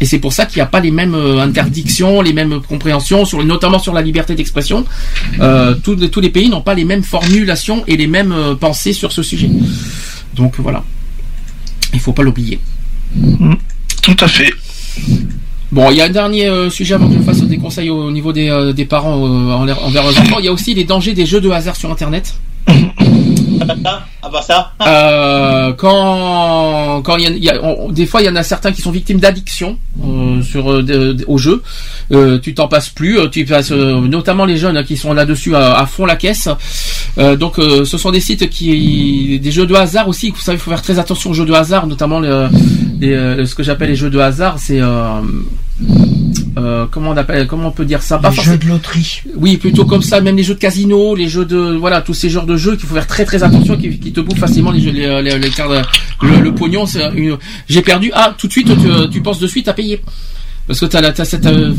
Et 0.00 0.04
c'est 0.06 0.18
pour 0.18 0.32
ça 0.32 0.46
qu'il 0.46 0.56
n'y 0.56 0.62
a 0.62 0.66
pas 0.66 0.80
les 0.80 0.90
mêmes 0.90 1.14
interdictions, 1.14 2.22
les 2.22 2.32
mêmes 2.32 2.60
compréhensions, 2.60 3.24
sur, 3.24 3.44
notamment 3.44 3.78
sur 3.78 3.92
la 3.92 4.02
liberté 4.02 4.34
d'expression. 4.34 4.84
Tous, 5.82 5.94
les- 5.96 6.08
tous 6.10 6.20
les 6.20 6.30
pays 6.30 6.48
n'ont 6.48 6.62
pas 6.62 6.74
les 6.74 6.84
mêmes 6.84 7.02
formulations 7.04 7.84
et 7.86 7.96
les 7.96 8.06
mêmes 8.06 8.34
pensées 8.60 8.92
sur 8.92 9.12
ce 9.12 9.22
sujet. 9.22 9.50
Donc 10.34 10.54
voilà. 10.58 10.82
Il 11.92 12.00
faut 12.00 12.12
pas 12.12 12.22
l'oublier. 12.22 12.58
Tout 14.02 14.16
à 14.20 14.26
fait. 14.28 14.52
Bon, 15.72 15.90
il 15.90 15.96
y 15.96 16.02
a 16.02 16.04
un 16.04 16.10
dernier 16.10 16.48
euh, 16.48 16.68
sujet 16.68 16.94
avant 16.94 17.08
que 17.08 17.14
je 17.14 17.22
fasse 17.22 17.42
des 17.44 17.56
conseils 17.56 17.88
au 17.88 18.10
niveau 18.10 18.30
des, 18.30 18.50
euh, 18.50 18.74
parents 18.84 19.16
euh, 19.16 19.52
envers 19.52 20.02
leurs 20.02 20.20
enfants. 20.20 20.38
Il 20.38 20.44
y 20.44 20.48
a 20.48 20.52
aussi 20.52 20.74
les 20.74 20.84
dangers 20.84 21.14
des 21.14 21.24
jeux 21.24 21.40
de 21.40 21.48
hasard 21.48 21.76
sur 21.76 21.90
Internet. 21.90 22.34
Ah 24.22 24.28
bah. 24.30 24.40
Euh, 24.86 25.72
quand 25.72 27.16
il 27.16 27.38
y 27.42 27.48
a, 27.48 27.54
a- 27.54 27.92
des 27.92 28.06
fois 28.06 28.22
il 28.22 28.26
y 28.26 28.28
en 28.28 28.36
a 28.36 28.42
certains 28.42 28.72
qui 28.72 28.80
sont 28.82 28.90
victimes 28.92 29.18
d'addiction 29.20 29.78
euh, 30.04 30.42
sur 30.42 30.70
euh, 30.72 31.16
au 31.26 31.38
jeu. 31.38 31.62
Tu 32.42 32.54
t'en 32.54 32.68
passes 32.68 32.88
plus, 32.90 33.18
tu 33.30 33.44
passes 33.44 33.70
notamment 33.72 34.44
les 34.44 34.56
jeunes 34.56 34.76
hein, 34.76 34.84
qui 34.84 34.96
sont 34.96 35.12
là-dessus 35.14 35.54
à, 35.56 35.84
fond 35.86 36.04
la 36.06 36.16
caisse. 36.16 36.48
Donc 37.16 37.54
ce 37.56 37.96
sont 37.98 38.10
des 38.10 38.20
sites 38.20 38.48
qui 38.50 39.38
des 39.40 39.50
jeux 39.52 39.66
de 39.66 39.74
hasard 39.74 40.08
aussi. 40.08 40.30
Vous 40.30 40.40
savez, 40.40 40.56
il 40.58 40.60
faut 40.60 40.70
faire 40.70 40.82
très 40.82 40.98
attention 40.98 41.30
aux 41.30 41.34
jeux 41.34 41.46
de 41.46 41.52
hasard, 41.52 41.86
notamment 41.86 42.20
le- 42.20 42.48
les, 43.00 43.44
ce 43.46 43.54
que 43.54 43.62
j'appelle 43.62 43.88
les 43.90 43.96
jeux 43.96 44.10
de 44.10 44.18
hasard. 44.18 44.56
C'est 44.58 44.80
euh, 45.90 46.60
euh, 46.60 46.86
comment 46.90 47.10
on 47.10 47.16
appelle 47.16 47.46
comment 47.46 47.68
on 47.68 47.72
peut 47.72 47.84
dire 47.84 48.02
ça? 48.02 48.18
Les 48.22 48.42
jeux 48.44 48.58
de 48.58 48.66
loterie. 48.66 49.22
oui, 49.36 49.56
plutôt 49.56 49.84
comme 49.84 50.02
ça, 50.02 50.20
même 50.20 50.36
les 50.36 50.42
jeux 50.42 50.54
de 50.54 50.58
casino, 50.58 51.14
les 51.14 51.28
jeux 51.28 51.44
de 51.44 51.76
voilà, 51.78 52.02
tous 52.02 52.14
ces 52.14 52.28
genres 52.30 52.46
de 52.46 52.56
jeux 52.56 52.76
qu'il 52.76 52.86
faut 52.86 52.94
faire 52.94 53.06
très 53.06 53.24
très 53.24 53.42
attention, 53.42 53.76
qui, 53.76 53.98
qui 53.98 54.12
te 54.12 54.20
bouffent 54.20 54.38
facilement 54.38 54.70
les, 54.70 54.80
jeux- 54.80 54.90
les, 54.92 55.22
les, 55.22 55.38
les 55.38 55.50
cartes, 55.50 55.70
le, 56.22 56.40
le 56.40 56.54
pognon. 56.54 56.84
une- 57.16 57.38
J'ai 57.68 57.82
perdu. 57.82 58.10
Ah, 58.14 58.34
tout 58.36 58.46
de 58.48 58.52
suite, 58.52 58.68
tu, 58.68 59.10
tu 59.10 59.22
penses 59.22 59.38
de 59.38 59.46
suite 59.46 59.68
à 59.68 59.72
payer. 59.72 60.00
Parce 60.66 60.78
que 60.78 60.86
t'as 60.86 61.00
la, 61.00 61.12
t'as 61.12 61.24
cette, 61.24 61.44
euh, 61.46 61.72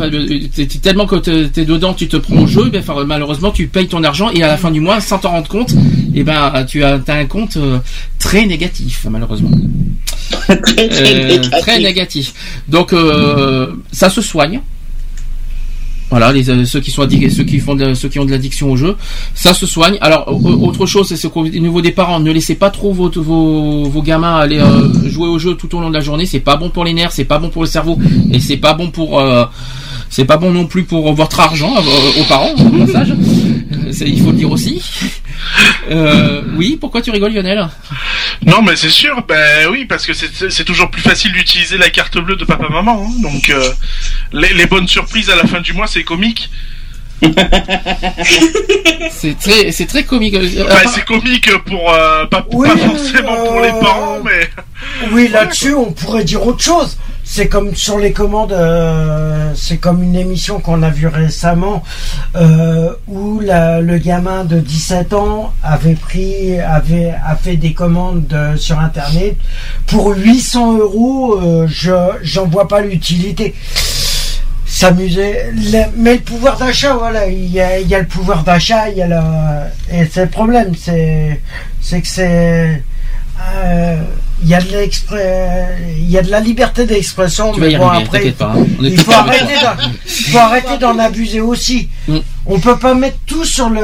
t'es- 0.53 0.65
t'es 0.67 0.77
tellement 0.79 1.05
que 1.05 1.15
t'es 1.15 1.47
t'es 1.49 1.63
dedans, 1.65 1.93
tu 1.93 2.07
te 2.09 2.17
prends 2.17 2.35
au 2.39 2.47
jeu, 2.47 2.67
et 2.67 2.69
ben, 2.69 2.81
enfin, 2.85 3.03
malheureusement, 3.05 3.51
tu 3.51 3.67
payes 3.67 3.87
ton 3.87 4.03
argent 4.03 4.29
et 4.29 4.43
à 4.43 4.47
la 4.47 4.57
fin 4.57 4.71
du 4.71 4.81
mois, 4.81 4.99
sans 4.99 5.19
t'en 5.19 5.31
rendre 5.31 5.47
compte, 5.47 5.73
et 6.13 6.23
ben, 6.23 6.65
tu 6.67 6.83
as, 6.83 6.99
t'as 6.99 7.15
un 7.15 7.25
compte 7.25 7.55
euh, 7.57 7.79
très 8.19 8.45
négatif, 8.45 9.05
malheureusement. 9.09 9.51
Euh, 10.49 11.39
très 11.61 11.79
négatif. 11.79 12.33
Donc, 12.67 12.91
euh, 12.93 13.67
ça 13.91 14.09
se 14.09 14.21
soigne. 14.21 14.59
Voilà, 16.09 16.31
les, 16.31 16.49
euh, 16.49 16.63
ceux 16.65 16.79
qui 16.79 16.91
sont 16.91 17.07
ceux 17.09 17.43
qui 17.43 17.59
font 17.59 17.73
de, 17.73 17.93
ceux 17.95 18.07
qui 18.07 18.19
ont 18.19 18.25
de 18.25 18.29
l'addiction 18.31 18.69
au 18.71 18.75
jeu, 18.75 18.95
ça 19.33 19.53
se 19.55 19.65
soigne. 19.65 19.97
Alors 19.99 20.25
au- 20.27 20.47
au- 20.47 20.67
autre 20.67 20.85
chose, 20.85 21.07
c'est 21.07 21.17
ce 21.17 21.27
qu'au 21.27 21.47
niveau 21.47 21.81
des 21.81 21.91
parents, 21.91 22.19
ne 22.19 22.31
laissez 22.31 22.53
pas 22.55 22.69
trop 22.69 22.93
vos, 22.93 23.09
vos, 23.15 23.85
vos 23.89 24.01
gamins 24.03 24.35
aller 24.35 24.59
euh, 24.59 25.09
jouer 25.09 25.27
au 25.27 25.39
jeu 25.39 25.55
tout 25.55 25.75
au 25.75 25.81
long 25.81 25.89
de 25.89 25.95
la 25.95 26.01
journée. 26.01 26.25
C'est 26.27 26.39
pas 26.39 26.55
bon 26.55 26.69
pour 26.69 26.83
les 26.85 26.93
nerfs, 26.93 27.11
c'est 27.13 27.25
pas 27.25 27.39
bon 27.39 27.49
pour 27.49 27.63
le 27.63 27.67
cerveau, 27.67 27.97
et 28.31 28.39
c'est 28.39 28.57
pas 28.57 28.73
bon 28.73 28.91
pour 28.91 29.19
euh, 29.19 29.45
c'est 30.09 30.25
pas 30.25 30.37
bon 30.37 30.51
non 30.51 30.67
plus 30.67 30.83
pour 30.83 31.11
votre 31.13 31.39
argent 31.39 31.73
euh, 31.75 32.21
aux 32.21 32.25
parents 32.25 32.51
au 32.53 32.85
passage. 32.85 33.13
Il 34.01 34.21
faut 34.21 34.31
le 34.31 34.37
dire 34.37 34.51
aussi. 34.51 34.81
Euh, 35.89 36.41
oui, 36.55 36.77
pourquoi 36.79 37.01
tu 37.01 37.11
rigoles 37.11 37.33
Lionel? 37.33 37.67
Non, 38.45 38.61
mais 38.61 38.75
c'est 38.75 38.89
sûr. 38.89 39.23
Ben 39.27 39.67
oui, 39.69 39.85
parce 39.85 40.05
que 40.05 40.13
c'est 40.13 40.63
toujours 40.65 40.89
plus 40.89 41.01
facile 41.01 41.31
d'utiliser 41.33 41.77
la 41.77 41.89
carte 41.89 42.17
bleue 42.17 42.35
de 42.35 42.45
papa-maman. 42.45 43.07
hein. 43.09 43.21
Donc 43.21 43.49
euh, 43.49 43.69
les 44.31 44.65
bonnes 44.65 44.87
surprises 44.87 45.29
à 45.29 45.35
la 45.35 45.45
fin 45.45 45.61
du 45.61 45.73
mois, 45.73 45.87
c'est 45.87 46.03
comique. 46.03 46.49
C'est 49.11 49.37
très 49.39 49.71
c'est 49.71 49.85
très 49.85 50.03
comique. 50.03 50.35
Euh, 50.35 50.65
c'est 50.93 51.05
comique 51.05 51.49
pour 51.65 51.91
euh, 51.93 52.25
pas, 52.25 52.45
Oui, 52.51 52.67
pas 52.67 52.77
forcément 52.77 53.35
pour 53.45 53.61
les 53.61 53.69
euh, 53.69 53.79
parents, 53.79 54.17
mais 54.23 54.49
Oui, 55.13 55.27
là-dessus, 55.29 55.73
on 55.73 55.91
pourrait 55.91 56.23
dire 56.23 56.45
autre 56.45 56.61
chose. 56.63 56.97
C'est 57.25 57.47
comme 57.47 57.73
sur 57.73 57.97
les 57.99 58.11
commandes, 58.11 58.51
euh, 58.51 59.53
c'est 59.55 59.77
comme 59.77 60.03
une 60.03 60.15
émission 60.15 60.59
qu'on 60.59 60.83
a 60.83 60.89
vue 60.89 61.07
récemment 61.07 61.81
euh, 62.35 62.91
où 63.07 63.39
la- 63.39 63.79
le 63.79 63.97
gamin 63.97 64.43
de 64.43 64.59
17 64.59 65.13
ans 65.13 65.53
avait 65.63 65.95
pris, 65.95 66.59
avait 66.59 67.13
a 67.25 67.35
fait 67.37 67.55
des 67.55 67.73
commandes 67.73 68.27
de- 68.27 68.57
sur 68.57 68.77
Internet 68.79 69.37
pour 69.87 70.13
800 70.17 70.73
euros. 70.77 71.39
euh, 71.41 71.65
je 71.69 71.93
j'en 72.23 72.45
vois 72.47 72.67
pas 72.67 72.81
l'utilité. 72.81 73.55
S'amuser, 74.83 75.35
mais 75.95 76.15
le 76.15 76.19
pouvoir 76.19 76.57
d'achat, 76.57 76.93
voilà, 76.93 77.27
il 77.27 77.49
y 77.49 77.61
a, 77.61 77.79
il 77.79 77.87
y 77.87 77.95
a 77.95 77.99
le 77.99 78.05
pouvoir 78.05 78.43
d'achat, 78.43 78.89
il 78.89 78.97
y 78.97 79.01
a 79.01 79.07
la, 79.07 79.69
et 79.89 80.05
c'est 80.11 80.25
le 80.25 80.29
problème, 80.29 80.73
c'est, 80.77 81.39
c'est 81.79 82.01
que 82.01 82.07
c'est, 82.07 82.83
euh, 83.39 83.97
il 84.41 84.49
y 84.49 84.53
a 84.53 84.59
de 84.59 84.67
il 85.99 86.11
y 86.11 86.17
a 86.17 86.21
de 86.21 86.29
la 86.29 86.41
liberté 86.41 86.85
d'expression, 86.85 87.53
mais 87.57 87.77
bon 87.77 87.87
arriver, 87.87 88.03
après, 88.05 88.31
pas, 88.31 88.53
hein. 88.57 88.65
Il 88.81 88.99
faut 88.99 90.37
arrêter 90.37 90.77
d'en 90.77 90.99
abuser 90.99 91.39
aussi. 91.39 91.87
Mm. 92.09 92.17
On 92.45 92.59
peut 92.59 92.77
pas 92.77 92.93
mettre 92.93 93.19
tout 93.25 93.45
sur 93.45 93.69
le, 93.69 93.79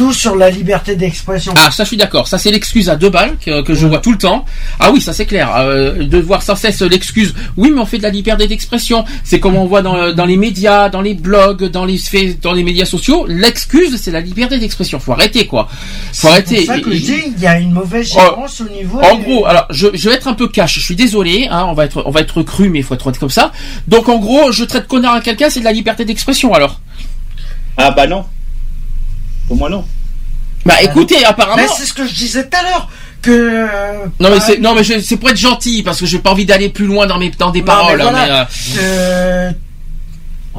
tout 0.00 0.12
sur 0.14 0.34
la 0.34 0.48
liberté 0.48 0.96
d'expression. 0.96 1.52
Ah, 1.58 1.70
ça 1.70 1.84
je 1.84 1.88
suis 1.88 1.96
d'accord. 1.98 2.26
Ça 2.26 2.38
c'est 2.38 2.50
l'excuse 2.50 2.88
à 2.88 2.96
deux 2.96 3.10
balles 3.10 3.36
que, 3.44 3.60
que 3.60 3.74
je 3.74 3.86
vois 3.86 3.98
tout 3.98 4.12
le 4.12 4.16
temps. 4.18 4.46
Ah 4.78 4.90
oui, 4.92 5.02
ça 5.02 5.12
c'est 5.12 5.26
clair. 5.26 5.54
Euh, 5.56 6.04
de 6.04 6.18
voir 6.18 6.40
sans 6.42 6.56
cesse 6.56 6.80
l'excuse. 6.80 7.34
Oui, 7.58 7.70
mais 7.70 7.80
on 7.82 7.84
fait 7.84 7.98
de 7.98 8.02
la 8.04 8.08
liberté 8.08 8.46
d'expression. 8.46 9.04
C'est 9.24 9.40
comme 9.40 9.56
on 9.56 9.66
voit 9.66 9.82
dans, 9.82 10.12
dans 10.14 10.24
les 10.24 10.38
médias, 10.38 10.88
dans 10.88 11.02
les 11.02 11.12
blogs, 11.12 11.64
dans 11.70 11.84
les 11.84 11.98
faits- 11.98 12.40
dans 12.40 12.54
les 12.54 12.62
médias 12.64 12.86
sociaux. 12.86 13.26
L'excuse, 13.28 14.00
c'est 14.00 14.10
la 14.10 14.20
liberté 14.22 14.58
d'expression. 14.58 14.98
Faut 15.00 15.12
arrêter 15.12 15.46
quoi. 15.46 15.68
Faut 16.14 16.28
arrêter. 16.28 16.60
C'est 16.60 16.64
pour 16.66 16.74
ça 16.76 16.80
que 16.80 16.90
Et- 16.90 16.96
je 16.96 17.02
dis, 17.04 17.22
il 17.36 17.42
y 17.42 17.46
a 17.46 17.58
une 17.58 17.72
mauvaise 17.72 18.10
Oh, 18.16 18.20
gérance 18.20 18.62
au 18.62 18.68
niveau. 18.70 19.00
En 19.00 19.16
des- 19.16 19.22
gros, 19.24 19.44
alors 19.44 19.66
je, 19.68 19.88
je 19.92 20.08
vais 20.08 20.14
être 20.14 20.28
un 20.28 20.34
peu 20.34 20.48
cash. 20.48 20.76
Je 20.78 20.80
suis 20.80 20.96
désolé. 20.96 21.46
Hein, 21.50 21.66
on 21.68 21.74
va 21.74 21.84
être 21.84 22.02
on 22.06 22.10
va 22.10 22.20
être 22.20 22.42
cru, 22.42 22.70
mais 22.70 22.78
il 22.78 22.84
faut 22.84 22.94
être 22.94 23.12
comme 23.18 23.28
ça. 23.28 23.52
Donc 23.86 24.08
en 24.08 24.18
gros, 24.18 24.50
je 24.50 24.64
traite 24.64 24.86
connard 24.88 25.16
à 25.16 25.20
quelqu'un, 25.20 25.50
c'est 25.50 25.60
de 25.60 25.64
la 25.66 25.72
liberté 25.72 26.06
d'expression. 26.06 26.54
Alors. 26.54 26.80
Ah 27.76 27.90
bah 27.90 28.06
non. 28.06 28.24
Pour 29.50 29.58
moi 29.58 29.68
non. 29.68 29.84
Bah 30.64 30.74
écoutez, 30.80 31.24
apparemment. 31.24 31.56
Mais 31.56 31.66
c'est 31.76 31.84
ce 31.84 31.92
que 31.92 32.06
je 32.06 32.14
disais 32.14 32.44
tout 32.48 32.56
à 32.56 32.62
l'heure 32.62 32.88
que. 33.20 33.30
euh, 33.32 33.66
Non 34.20 34.30
mais 34.30 34.36
par- 34.36 34.42
c'est 34.46 34.58
non 34.58 34.74
mais 34.76 34.84
je- 34.84 35.00
c'est 35.00 35.16
pour 35.16 35.28
être 35.28 35.36
gentil 35.36 35.82
parce 35.82 35.98
que 35.98 36.06
j'ai 36.06 36.20
pas 36.20 36.30
envie 36.30 36.44
d'aller 36.44 36.68
plus 36.68 36.86
loin 36.86 37.08
dans 37.08 37.18
mes 37.18 37.30
dans 37.30 37.50
des 37.50 37.58
Non, 37.58 37.66
paroles. 37.66 37.96
mais 37.98 38.02
voilà, 38.04 38.26
mais, 38.26 38.78
euh, 38.78 38.80
euh, 38.80 39.50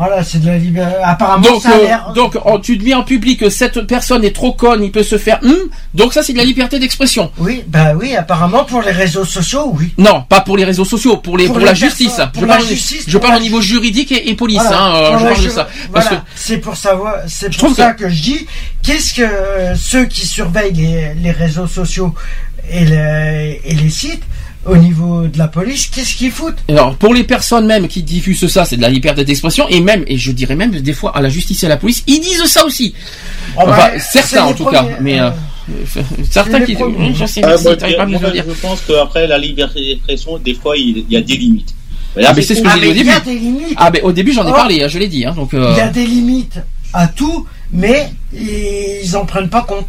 Voilà, 0.04 0.24
c'est 0.24 0.40
de 0.40 0.48
la 0.48 0.58
liberté. 0.58 0.96
Apparemment, 1.04 1.44
donc, 1.44 1.62
ça 1.62 1.70
a 1.70 1.78
euh, 1.78 1.84
l'air. 1.84 2.12
donc 2.16 2.36
oh, 2.44 2.58
tu 2.58 2.76
te 2.76 2.84
mets 2.84 2.96
en 2.96 3.04
public 3.04 3.40
que 3.42 3.52
cette 3.52 3.82
personne 3.82 4.24
est 4.24 4.36
trop 4.36 4.52
conne, 4.52 4.84
il 4.84 4.92
peut 4.92 5.04
se 5.04 5.20
faire 5.20 5.38
hum, 5.44 5.56
donc 5.94 6.12
ça 6.14 6.24
c'est 6.24 6.34
de 6.34 6.40
la 6.40 6.44
liberté 6.44 6.80
d'expression. 6.80 7.32
Oui, 7.38 7.64
bah 7.68 7.94
oui, 7.96 8.16
apparemment 8.16 8.64
pour 8.64 8.82
les 8.82 8.90
réseaux 8.90 9.26
sociaux, 9.26 9.72
oui. 9.78 9.94
Non, 10.00 10.24
pas 10.28 10.42
pour 10.42 10.58
les 10.58 10.64
réseaux 10.64 10.86
sociaux, 10.86 11.18
pour 11.18 11.38
les 11.38 11.46
Pour 11.46 11.54
pour, 11.54 11.60
les 11.60 11.68
la 11.68 11.76
justice. 11.76 12.20
pour 12.34 12.42
je 12.42 12.48
la 12.48 12.56
parle, 12.56 12.68
justice, 12.68 13.04
je 13.08 13.18
parle 13.20 13.36
au 13.36 13.42
niveau 13.42 13.62
juridique 13.62 14.12
et, 14.12 14.28
et 14.30 14.34
police. 14.34 14.60
Voilà, 14.60 14.82
hein, 14.82 14.96
euh, 14.96 15.36
je 15.36 15.50
de. 15.50 15.66
Parce 15.94 16.10
que 16.10 16.16
c'est 16.34 16.58
pour 16.58 16.76
savoir, 16.76 17.18
c'est 17.28 17.56
pour 17.56 17.76
ça 17.76 17.94
que... 17.94 18.10
je 18.10 18.22
dis, 18.24 18.48
qu'est-ce 18.82 19.14
que 19.14 19.76
ceux 19.76 20.06
qui 20.06 20.26
surveillent 20.26 20.74
les, 20.74 21.14
les 21.14 21.32
réseaux 21.32 21.68
sociaux 21.68 22.16
et 22.70 22.86
les 23.76 23.90
sites, 23.90 24.24
au 24.65 24.77
niveau 24.77 25.27
de 25.27 25.38
la 25.38 25.48
police, 25.48 25.88
qu'est-ce 25.88 26.15
qu'ils 26.15 26.31
foutent? 26.31 26.57
Alors 26.69 26.95
pour 26.95 27.14
les 27.14 27.23
personnes 27.23 27.65
même 27.65 27.88
qui 27.88 28.03
diffusent 28.03 28.48
ça, 28.48 28.64
c'est 28.65 28.77
de 28.77 28.81
la 28.81 28.90
liberté 28.90 29.23
d'expression 29.25 29.67
et 29.69 29.80
même 29.81 30.03
et 30.07 30.17
je 30.17 30.31
dirais 30.31 30.56
même 30.56 30.72
des 30.72 30.93
fois 30.93 31.15
à 31.17 31.22
la 31.22 31.30
justice 31.30 31.64
et 31.64 31.65
à 31.65 31.69
la 31.69 31.77
police, 31.77 32.03
ils 32.07 32.19
disent 32.19 32.45
ça 32.45 32.65
aussi. 32.65 32.93
Oh, 33.57 33.61
enfin 33.64 33.75
bah, 33.75 33.91
certains 33.99 34.43
en 34.43 34.53
tout 34.53 34.64
premiers, 34.65 34.77
cas, 34.77 34.98
mais 35.01 35.19
euh, 35.19 35.30
euh, 35.30 36.01
certains 36.30 36.61
qui 36.61 36.75
premiers. 36.75 37.14
je 37.15 37.25
sais 37.25 37.41
Ah, 37.43 37.57
si, 37.57 37.64
moi, 37.64 37.75
pas 37.75 38.06
moi, 38.06 38.30
dire. 38.31 38.45
je 38.48 38.53
pense 38.61 38.81
qu'après 38.88 39.25
la 39.27 39.38
liberté 39.40 39.80
d'expression, 39.83 40.38
des 40.38 40.53
fois, 40.53 40.77
il 40.77 41.06
y 41.09 41.15
a 41.17 41.22
des 41.22 41.38
limites. 41.38 41.73
Ah, 42.23 42.33
mais 42.35 42.41
c'est 42.41 42.56
ce 42.56 42.61
que 42.61 42.67
Ah, 42.69 42.75
j'ai 42.80 42.81
dit 42.81 42.88
au 42.88 42.91
y 42.91 42.98
début. 42.98 43.09
a 43.09 43.19
des 43.22 43.35
limites. 43.40 43.73
Ah 43.77 43.90
mais 43.91 44.01
au 44.01 44.11
début 44.11 44.33
j'en 44.33 44.45
ai 44.45 44.51
Oh. 44.51 44.56
parlé, 44.56 44.83
hein, 44.83 44.88
je 44.90 44.99
l'ai 44.99 45.07
dit 45.07 45.25
hein, 45.25 45.33
donc 45.33 45.53
euh, 45.53 45.69
Il 45.72 45.77
y 45.77 45.81
a 45.81 45.88
des 45.88 46.06
limites 46.06 46.59
à 46.93 47.07
tout, 47.07 47.48
mais 47.72 48.11
ils 48.33 49.15
en 49.15 49.25
prennent 49.25 49.49
pas 49.49 49.61
compte. 49.64 49.88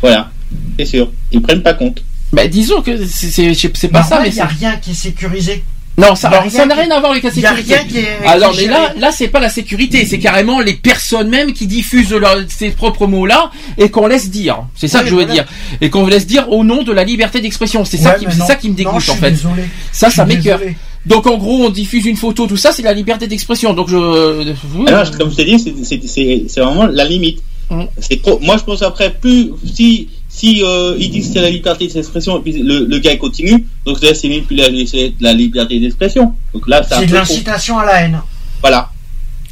Voilà, 0.00 0.30
c'est 0.78 0.86
sûr. 0.86 1.10
Ils 1.30 1.40
prennent 1.42 1.62
pas 1.62 1.74
compte. 1.74 2.02
Bah, 2.32 2.46
disons 2.48 2.82
que 2.82 2.92
c'est 3.06 3.88
pas 3.88 4.02
ça 4.02 4.20
mais 4.20 4.28
il 4.30 4.34
n'y 4.34 4.40
a 4.40 4.48
c'est 4.48 4.54
rien 4.66 4.76
qui 4.76 4.90
est 4.90 4.94
sécurisé. 4.94 5.62
Non, 5.98 6.14
ça, 6.14 6.28
alors, 6.28 6.44
n'a 6.66 6.74
rien 6.74 6.90
à 6.90 7.00
voir 7.00 7.12
avec 7.12 7.22
la 7.24 7.30
il 7.34 7.40
y 7.40 7.46
a 7.46 7.56
sécurité. 7.56 7.74
rien 7.74 7.84
qui 7.86 7.98
est- 8.00 8.26
alors, 8.26 8.52
qui 8.52 8.64
est 8.64 8.66
mais 8.66 8.70
là, 8.74 8.92
là, 8.98 9.12
c'est 9.12 9.28
pas 9.28 9.40
la 9.40 9.48
sécurité, 9.48 10.04
c'est 10.04 10.18
carrément 10.18 10.60
les 10.60 10.74
personnes 10.74 11.30
même 11.30 11.54
qui 11.54 11.66
diffusent 11.66 12.12
leur, 12.12 12.36
ces 12.48 12.68
propres 12.68 13.06
mots-là 13.06 13.50
et 13.78 13.88
qu'on 13.88 14.06
laisse 14.06 14.28
dire. 14.28 14.58
C'est 14.74 14.88
ça 14.88 15.00
que 15.00 15.06
je 15.08 15.14
veux 15.14 15.24
voilà. 15.24 15.32
dire. 15.32 15.46
Et 15.80 15.88
qu'on 15.88 16.06
laisse 16.06 16.26
dire 16.26 16.52
au 16.52 16.64
nom 16.64 16.82
de 16.82 16.92
la 16.92 17.02
liberté 17.02 17.40
d'expression. 17.40 17.86
C'est 17.86 17.96
ça 17.96 18.10
Ouais, 18.12 18.18
qui, 18.18 18.26
mais 18.26 18.32
c'est 18.32 18.38
non. 18.40 18.46
ça 18.46 18.56
qui 18.56 18.66
me 18.68 18.72
Non, 18.72 18.76
dégoûte, 18.76 19.08
en 19.08 19.14
fait. 19.14 19.30
désolé. 19.30 19.62
Ça, 19.90 20.10
ça 20.10 20.26
m'écœure. 20.26 20.60
Donc, 21.06 21.26
en 21.26 21.38
gros, 21.38 21.64
on 21.64 21.70
diffuse 21.70 22.04
une 22.04 22.16
photo, 22.18 22.46
tout 22.46 22.58
ça, 22.58 22.72
c'est 22.72 22.82
la 22.82 22.92
liberté 22.92 23.26
d'expression. 23.26 23.72
Donc, 23.72 23.88
je, 23.88 23.96
Alors, 23.96 25.04
je- 25.06 25.12
comme 25.16 25.30
je 25.30 25.36
t'ai 25.36 25.44
dit, 25.46 25.58
c'est- 25.58 25.74
c'est- 25.82 26.06
c'est 26.06 26.44
c'est 26.46 26.60
vraiment 26.60 26.84
la 26.84 27.06
limite. 27.06 27.42
Mm. 27.70 27.84
C'est 28.00 28.20
trop. 28.20 28.38
Moi, 28.40 28.58
je 28.58 28.64
pense 28.64 28.82
après, 28.82 29.14
plus 29.14 29.50
si 29.74 30.08
si 30.36 30.62
euh, 30.62 30.94
ils 30.98 31.10
disent 31.10 31.28
que 31.28 31.32
c'est 31.32 31.40
la 31.40 31.48
liberté 31.48 31.86
d'expression 31.86 32.36
et 32.38 32.42
puis 32.42 32.52
le, 32.62 32.84
le 32.84 32.98
gars 32.98 33.12
il 33.12 33.18
continue, 33.18 33.66
donc 33.86 34.02
là, 34.02 34.14
c'est 34.14 34.28
même 34.28 34.42
plus 34.42 34.56
la, 34.56 35.32
liberté 35.32 35.80
d'expression. 35.80 36.34
Donc 36.52 36.68
là, 36.68 36.82
c'est 36.86 37.06
de 37.06 37.14
l'incitation 37.14 37.78
à 37.78 37.86
la 37.86 38.02
haine. 38.02 38.20
Voilà. 38.60 38.90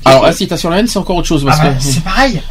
alors, 0.04 0.26
incitation 0.26 0.68
à 0.68 0.72
la 0.74 0.80
haine, 0.80 0.86
c'est 0.86 0.98
encore 0.98 1.16
autre 1.16 1.26
chose. 1.28 1.42
Parce 1.42 1.58
Ah 1.62 1.68
bah, 1.70 1.74
que, 1.74 1.82
c'est 1.82 2.04
pareil. 2.04 2.42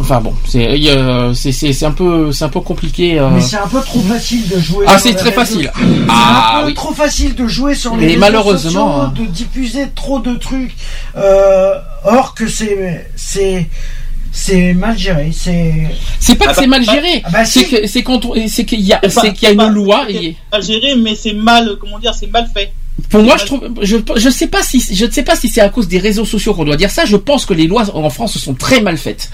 enfin 0.00 0.20
bon, 0.22 0.34
c'est, 0.48 0.66
euh, 0.66 1.34
c'est, 1.34 1.84
un 1.84 1.90
peu, 1.92 2.32
c'est 2.32 2.44
un 2.44 2.48
peu 2.48 2.60
compliqué. 2.60 3.18
euh. 3.18 3.28
Mais 3.30 3.42
c'est 3.42 3.56
un 3.58 3.68
peu 3.68 3.80
trop 3.82 4.00
facile 4.00 4.48
de 4.48 4.58
jouer. 4.58 4.86
Ah, 4.88 4.92
sur 4.92 5.00
c'est 5.00 5.08
les 5.10 5.16
très 5.16 5.32
facile. 5.32 5.70
C'est 5.76 5.82
Ah, 6.08 6.54
un 6.56 6.60
peu 6.62 6.66
oui. 6.68 6.74
trop 6.74 6.94
facile 6.94 7.34
de 7.34 7.46
jouer 7.46 7.74
sur 7.74 7.96
les 7.96 8.06
Mais 8.06 8.16
malheureusement, 8.16 9.02
hein. 9.02 9.10
sociaux, 9.10 9.26
de 9.26 9.30
diffuser 9.30 9.88
trop 9.94 10.20
de 10.20 10.34
trucs. 10.36 10.74
Euh, 11.16 11.74
or 12.04 12.34
que 12.34 12.48
c'est 12.48 13.10
c'est 13.14 13.68
c'est 14.32 14.72
mal 14.72 14.98
géré. 14.98 15.30
C'est 15.32 15.72
C'est 16.18 16.34
pas 16.36 16.46
Ah 16.48 16.50
que 16.52 16.56
bah, 16.56 16.60
c'est 16.62 16.66
mal 16.66 16.82
géré. 16.84 17.20
ah 17.24 17.30
bah, 17.30 17.44
c'est 17.44 17.64
que, 17.64 17.86
c'est 17.86 18.02
quand 18.02 18.24
on- 18.24 18.34
c'est 18.48 18.64
qu'il 18.64 18.80
y 18.80 18.92
a, 18.92 19.00
C'est 19.02 19.14
pas- 19.14 19.20
c'est 19.20 19.32
qu'il 19.34 19.42
y 19.42 19.46
a 19.46 19.50
c'est 19.50 19.56
pas- 19.56 19.66
une 19.66 19.74
loi. 19.74 20.06
et- 20.10 20.36
mal 20.50 20.62
géré, 20.62 20.94
mais 20.96 21.14
c'est 21.14 21.34
mal, 21.34 21.76
comment 21.80 21.98
dire, 21.98 22.14
c'est 22.14 22.30
mal 22.32 22.48
fait. 22.52 22.72
Pour 23.08 23.22
moi, 23.22 23.36
je 23.38 23.44
trouve, 23.46 23.68
je, 23.82 23.96
je 24.16 24.28
sais 24.30 24.46
pas 24.46 24.62
si, 24.62 24.80
je 24.94 25.04
ne 25.06 25.10
sais 25.10 25.22
pas 25.22 25.34
si 25.36 25.48
c'est 25.48 25.60
à 25.60 25.68
cause 25.68 25.88
des 25.88 25.98
réseaux 25.98 26.24
sociaux 26.24 26.54
qu'on 26.54 26.64
doit 26.64 26.76
dire 26.76 26.90
ça. 26.90 27.04
Je 27.04 27.16
pense 27.16 27.44
que 27.46 27.52
les 27.54 27.66
lois 27.66 27.84
en 27.94 28.08
France 28.10 28.38
sont 28.38 28.54
très 28.54 28.80
mal 28.80 28.96
faites. 28.96 29.30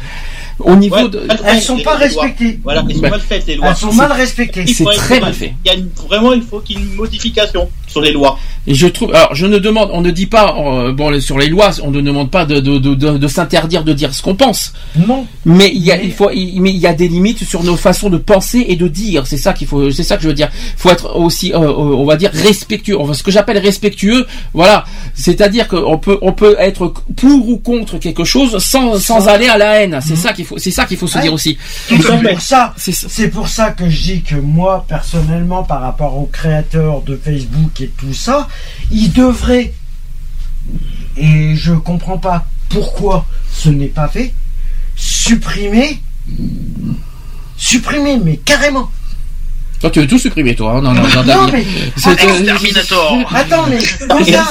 Au 0.61 0.75
niveau 0.75 0.97
Ouais, 0.97 1.09
de, 1.09 1.23
elles 1.45 1.63
sont 1.63 1.79
pas 1.79 1.95
respectées. 1.95 2.59
Voilà, 2.65 2.85
elles 2.89 2.97
sont 2.97 3.03
Bah, 3.03 3.11
mal 3.11 3.21
faites 3.21 3.47
les 3.47 3.55
lois. 3.57 3.69
Elles 3.71 3.77
sont 3.77 3.93
mal 3.93 4.11
respectées. 4.11 4.65
Il 4.67 4.75
c'est 4.75 4.85
très 4.97 5.21
mal 5.21 5.33
fait. 5.33 5.55
Il 5.65 5.69
y 5.69 5.75
a 5.75 5.79
une- 5.79 5.91
vraiment, 6.09 6.33
il 6.33 6.43
faut 6.43 6.59
qu'il 6.61 6.77
y 6.79 6.81
ait 6.81 6.83
une 6.85 6.95
modification 6.95 7.69
sur 7.89 8.01
les 8.01 8.13
lois. 8.13 8.39
Et 8.67 8.75
je 8.75 8.87
trouve, 8.87 9.15
alors 9.15 9.35
je 9.35 9.47
ne 9.47 9.59
demande, 9.59 9.91
on 9.93 10.01
ne 10.01 10.11
dit 10.11 10.27
pas, 10.27 10.55
euh, 10.59 10.93
bon 10.93 11.19
sur 11.21 11.39
les 11.39 11.49
lois, 11.49 11.71
on 11.83 11.91
ne 11.91 12.01
demande 12.01 12.31
pas 12.31 12.45
de, 12.45 12.61
de, 12.61 12.79
de, 12.79 12.95
de, 12.95 13.19
de 13.19 13.29
s'interdire 13.29 13.83
de 13.85 13.93
dire 13.93 14.13
ce 14.15 14.23
qu'on 14.23 14.35
pense. 14.35 14.73
Non. 14.97 15.27
Mais 15.45 15.71
il 15.75 15.83
y 15.83 15.91
a, 15.93 15.97
Mais- 15.97 16.05
il 16.05 16.13
faut, 16.13 16.31
il, 16.31 16.61
mais 16.61 16.71
il 16.71 16.77
y 16.79 16.87
a 16.87 16.93
des 16.95 17.09
limites 17.09 17.45
sur 17.45 17.63
nos 17.65 17.77
façons 17.77 18.11
de 18.11 18.19
penser 18.19 18.65
et 18.69 18.77
de 18.77 18.89
dire. 18.89 19.27
C'est 19.27 19.37
ça 19.37 19.53
qu'il 19.53 19.67
faut, 19.67 19.91
c'est 19.91 20.03
ça 20.03 20.17
que 20.17 20.23
je 20.23 20.29
veux 20.29 20.35
dire. 20.35 20.51
Il 20.55 20.81
faut 20.81 20.91
être 20.91 21.17
aussi, 21.17 21.53
euh, 21.53 21.59
euh, 21.61 21.67
on 21.73 22.05
va 22.05 22.17
dire 22.17 22.31
respectueux. 22.33 22.99
Enfin, 23.01 23.15
ce 23.15 23.23
que 23.23 23.31
j'appelle 23.31 23.59
respectueux, 23.59 24.27
voilà. 24.55 24.85
C'est-à-dire 25.15 25.67
qu'on 25.69 25.99
peut, 25.99 26.19
on 26.23 26.33
peut 26.33 26.57
être 26.59 26.93
pour 27.17 27.49
ou 27.49 27.57
contre 27.59 27.99
quelque 27.99 28.25
chose 28.25 28.59
sans, 28.63 28.99
sans 28.99 29.29
aller 29.29 29.47
à 29.49 29.57
la 29.59 29.81
haine. 29.83 29.99
C'est 30.07 30.17
ça 30.17 30.33
qu'il 30.33 30.45
faut, 30.45 30.59
c'est 30.59 30.71
ça 30.71 30.85
qu'il 30.85 30.97
faut 30.97 31.07
se 31.07 31.17
Ouais. 31.17 31.23
dire 31.23 31.33
aussi. 31.33 31.57
C'est 31.89 31.97
pour 31.99 32.41
ça. 32.41 32.75
C'est 32.77 32.93
ça. 32.93 33.07
C'est 33.11 33.29
pour 33.29 33.49
ça 33.49 33.71
que 33.71 33.89
je 33.89 34.03
dis 34.03 34.23
que 34.23 34.35
moi, 34.37 34.85
personnellement, 34.89 35.63
par 35.63 35.81
rapport 35.81 36.17
aux 36.17 36.29
créateurs 36.33 37.01
de 37.03 37.17
Facebook 37.17 37.78
et 37.81 37.89
tout 37.97 38.15
ça, 38.15 38.49
ils 38.91 39.13
devraient, 39.13 39.73
et 41.17 41.55
je 41.57 41.73
comprends 41.73 42.19
pas 42.19 42.47
pourquoi 42.69 43.27
ce 43.53 43.69
n'est 43.69 43.87
pas 43.87 44.09
fait, 44.09 44.33
supprimer, 44.97 46.01
supprimer, 47.57 48.19
mais 48.23 48.37
carrément. 48.39 48.91
Toi, 49.81 49.91
tu 49.91 50.01
veux 50.01 50.09
tout 50.09 50.19
supprimer, 50.19 50.57
toi. 50.57 50.73
hein, 50.73 50.81
Non, 50.83 50.93
non, 50.93 51.03
non, 51.03 51.23
Non, 51.25 51.49
mais 51.53 51.65
C'est- 51.97 52.11
Exterminator. 52.11 53.17
attends, 53.33 53.67
mais 53.69 53.79
quand 54.09 54.25
t'as, 54.27 54.45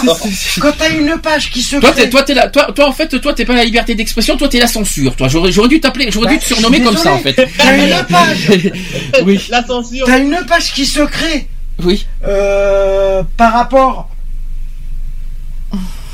quand 0.62 0.72
t'as 0.78 0.90
une 0.90 1.18
page 1.22 1.52
qui 1.52 1.62
se 1.62 1.76
Toi, 1.76 1.92
crée, 1.92 2.10
toi, 2.10 2.24
là, 2.30 2.48
toi, 2.48 2.72
toi, 2.74 2.88
en 2.88 2.94
fait, 2.94 3.10
toi, 3.20 3.34
t'es 3.34 3.44
pas 3.44 3.54
la 3.56 3.66
liberté 3.66 3.94
d'expression, 3.94 4.38
toi, 4.38 4.48
t'es 4.48 4.60
la 4.60 4.68
censure, 4.68 5.18
toi. 5.18 5.28
J'aurais, 5.28 5.52
dû 5.68 5.82
t'appeler, 5.82 6.10
j'aurais 6.12 6.30
dû 6.30 6.36
Bah, 6.36 6.42
te 6.42 6.46
surnommer 6.48 6.82
comme 6.82 6.96
ça, 6.96 7.12
en 7.14 7.20
fait. 7.20 7.34
T'as 7.58 7.76
une 7.76 8.06
page, 8.06 8.52
oui, 9.26 9.42
La 9.50 9.66
censure. 9.66 10.06
t'as 10.06 10.20
une 10.20 10.40
page 10.48 10.72
qui 10.74 10.86
se 10.86 11.02
crée 11.02 11.50
oui. 11.84 12.06
euh, 12.26 13.24
par 13.38 13.54
rapport. 13.54 14.10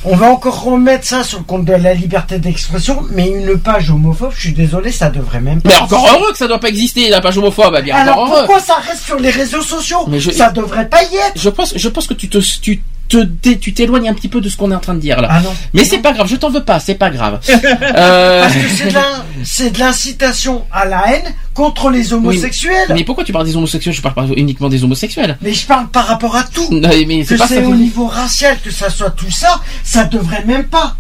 On 0.06 0.18
va 0.18 0.26
encore 0.30 0.64
remettre 0.64 1.06
ça 1.08 1.24
sur 1.24 1.38
le 1.40 1.46
compte 1.46 1.64
de 1.64 1.72
la 1.72 1.94
liberté 1.94 2.38
d'expression, 2.38 3.04
mais 3.12 3.30
une 3.30 3.58
page 3.58 3.90
homophobe, 3.90 4.34
je 4.36 4.42
suis 4.42 4.52
désolé, 4.54 4.92
ça 4.92 5.10
devrait 5.10 5.40
même 5.40 5.62
pas. 5.62 5.70
Mais 5.70 5.78
encore 5.80 6.06
heureux 6.06 6.32
que 6.34 6.38
ça 6.38 6.48
doit 6.50 6.60
pas 6.60 6.68
exister, 6.68 7.08
la 7.10 7.22
page 7.22 7.38
homophobe, 7.38 7.80
bien 7.82 7.96
Alors 7.96 8.18
encore 8.18 8.28
heureux. 8.36 8.46
pourquoi 8.48 8.60
ça 8.60 8.76
reste 8.86 9.04
sur 9.06 9.18
les 9.18 9.30
réseaux 9.30 9.62
sociaux? 9.62 10.06
Mais 10.10 10.20
je- 10.20 10.32
Ça 10.32 10.52
devrait 10.52 10.90
pas 10.90 11.04
y 11.04 11.16
être. 11.16 11.34
Je 11.38 11.48
pense, 11.50 11.72
je 11.78 11.88
pense 11.88 12.06
que 12.08 12.14
tu 12.16 12.28
te, 12.28 12.38
tu 12.60 12.84
te, 13.10 13.50
tu 13.54 13.74
t'éloignes 13.74 14.10
un 14.10 14.14
petit 14.14 14.28
peu 14.30 14.42
de 14.42 14.50
ce 14.50 14.58
qu'on 14.58 14.72
est 14.72 14.76
en 14.76 14.80
train 14.80 14.96
de 14.96 15.00
dire 15.00 15.22
là. 15.22 15.28
Ah 15.32 15.42
non. 15.42 15.54
Mais 15.74 15.84
c'est 15.86 16.00
pas 16.00 16.14
grave, 16.14 16.28
je 16.28 16.36
t'en 16.36 16.50
veux 16.50 16.64
pas, 16.64 16.80
c'est 16.80 16.96
pas 16.96 17.10
grave. 17.10 17.40
Euh, 17.50 18.42
Parce 18.44 18.54
que 18.54 18.70
c'est 18.70 18.88
de 18.90 18.94
l'in- 18.94 19.24
c'est 19.44 19.70
de 19.72 19.80
l'incitation 19.80 20.64
à 20.72 20.86
la 20.86 21.14
haine 21.14 21.34
contre 21.54 21.90
les 21.92 22.14
homosexuels. 22.14 22.88
mais 22.90 23.04
pourquoi 23.04 23.24
tu 23.24 23.32
parles 23.32 23.46
des 23.46 23.56
homosexuels 23.56 23.94
Je 23.94 24.02
parle 24.02 24.16
pas 24.16 24.26
uniquement 24.36 24.70
des 24.70 24.84
homosexuels. 24.84 25.38
Mais 25.42 25.54
je 25.54 25.66
parle 25.66 25.88
par 25.90 26.08
rapport 26.08 26.36
à 26.36 26.44
tout. 26.44 26.68
Non, 26.72 26.90
mais 27.08 27.24
Que 27.24 27.38
c'est 27.48 27.64
au 27.64 27.76
niveau 27.76 28.08
racial, 28.08 28.58
que 28.64 28.72
ça 28.72 28.90
soit 28.90 29.12
tout 29.12 29.30
ça, 29.32 29.62
ça 29.84 30.06
devrait 30.06 30.44
même 30.46 30.64
pas. 30.66 30.96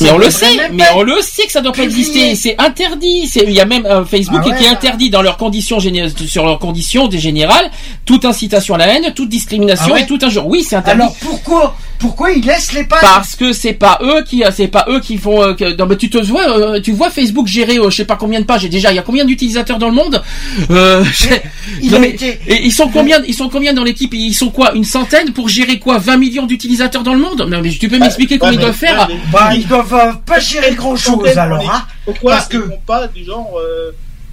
Mais 0.00 0.10
on 0.10 0.18
le 0.18 0.30
sait, 0.30 0.70
mais 0.72 0.84
on 0.94 1.02
le 1.02 1.20
sait 1.20 1.46
que 1.46 1.52
ça 1.52 1.60
doit 1.60 1.72
pas 1.72 1.82
exister. 1.82 2.34
C'est 2.34 2.56
interdit. 2.58 3.26
C'est 3.26 3.40
il 3.40 3.52
y 3.52 3.60
a 3.60 3.64
même 3.64 3.86
euh, 3.86 4.04
Facebook 4.04 4.40
Ah 4.44 4.48
ouais, 4.48 4.56
qui 4.56 4.64
est 4.64 4.68
interdit 4.68 5.10
dans 5.10 5.22
leurs 5.22 5.36
conditions 5.36 5.78
sur 5.80 6.44
leurs 6.44 6.58
conditions 6.58 7.08
des 7.08 7.18
générales 7.18 7.70
toute 8.04 8.24
incitation 8.24 8.74
à 8.74 8.78
la 8.78 8.88
haine, 8.88 9.12
toute 9.14 9.28
discrimination 9.28 9.86
Ah 9.90 9.94
ouais 9.94 10.02
et 10.02 10.06
tout 10.06 10.18
un 10.22 10.30
genre. 10.30 10.46
Oui, 10.46 10.64
c'est 10.66 10.76
interdit. 10.76 11.02
Alors 11.02 11.14
pourquoi 11.20 11.76
Pourquoi 12.00 12.30
ils 12.32 12.44
laissent 12.44 12.72
les 12.72 12.84
pages 12.84 13.00
parce 13.02 13.36
que 13.36 13.52
c'est 13.52 13.74
pas 13.74 13.98
eux 14.02 14.22
qui 14.26 14.42
c'est 14.52 14.68
pas 14.68 14.86
eux 14.88 15.00
qui 15.00 15.18
font 15.18 15.42
euh, 15.42 15.52
que- 15.54 15.76
non 15.76 15.84
mais 15.86 15.96
tu 15.96 16.08
te 16.08 16.16
vois 16.16 16.48
euh, 16.58 16.80
tu 16.80 16.92
vois 16.92 17.10
Facebook 17.10 17.46
gérer 17.46 17.78
euh, 17.78 17.90
je 17.90 17.96
sais 17.96 18.04
pas 18.06 18.16
combien 18.16 18.40
de 18.40 18.46
pages 18.46 18.64
et 18.64 18.68
déjà 18.70 18.90
il 18.90 18.96
y 18.96 18.98
a 18.98 19.02
combien 19.02 19.24
d'utilisateurs 19.26 19.78
dans 19.78 19.88
le 19.90 19.94
monde 19.94 20.22
euh, 20.70 21.04
j'ai- 21.04 21.42
il 21.82 21.90
non, 21.90 21.98
a 21.98 22.00
mais- 22.00 22.10
été- 22.10 22.38
et 22.46 22.64
ils 22.64 22.72
sont 22.72 22.88
combien 22.88 23.22
ils 23.26 23.34
sont 23.34 23.50
combien 23.50 23.74
dans 23.74 23.84
l'équipe 23.84 24.14
ils 24.14 24.32
sont 24.34 24.50
quoi 24.50 24.72
une 24.74 24.84
centaine 24.84 25.32
pour 25.34 25.48
gérer 25.50 25.78
quoi 25.78 25.98
20 25.98 26.16
millions 26.16 26.46
d'utilisateurs 26.46 27.02
dans 27.02 27.12
le 27.14 27.20
monde? 27.20 27.46
Non 27.48 27.60
mais 27.62 27.68
tu 27.70 27.88
peux 27.88 27.98
m'expliquer 27.98 28.38
combien 28.38 28.54
ils 28.54 28.56
Ouais, 28.58 28.62
doivent 28.64 28.76
faire 28.76 29.08
Bah, 29.30 29.50
ils 29.54 29.66
doivent 29.68 29.94
euh, 29.94 30.12
pas 30.24 30.40
gérer 30.40 30.74
grand 30.74 30.96
chose 30.96 31.36
alors, 31.36 31.70
hein. 31.70 31.82
Pourquoi 32.06 32.32
Parce 32.32 32.46
ils 32.50 32.58
que- 32.60 32.68
font 32.68 32.80
pas 32.86 33.06
du 33.08 33.24
genre 33.24 33.52
euh, 33.58 33.90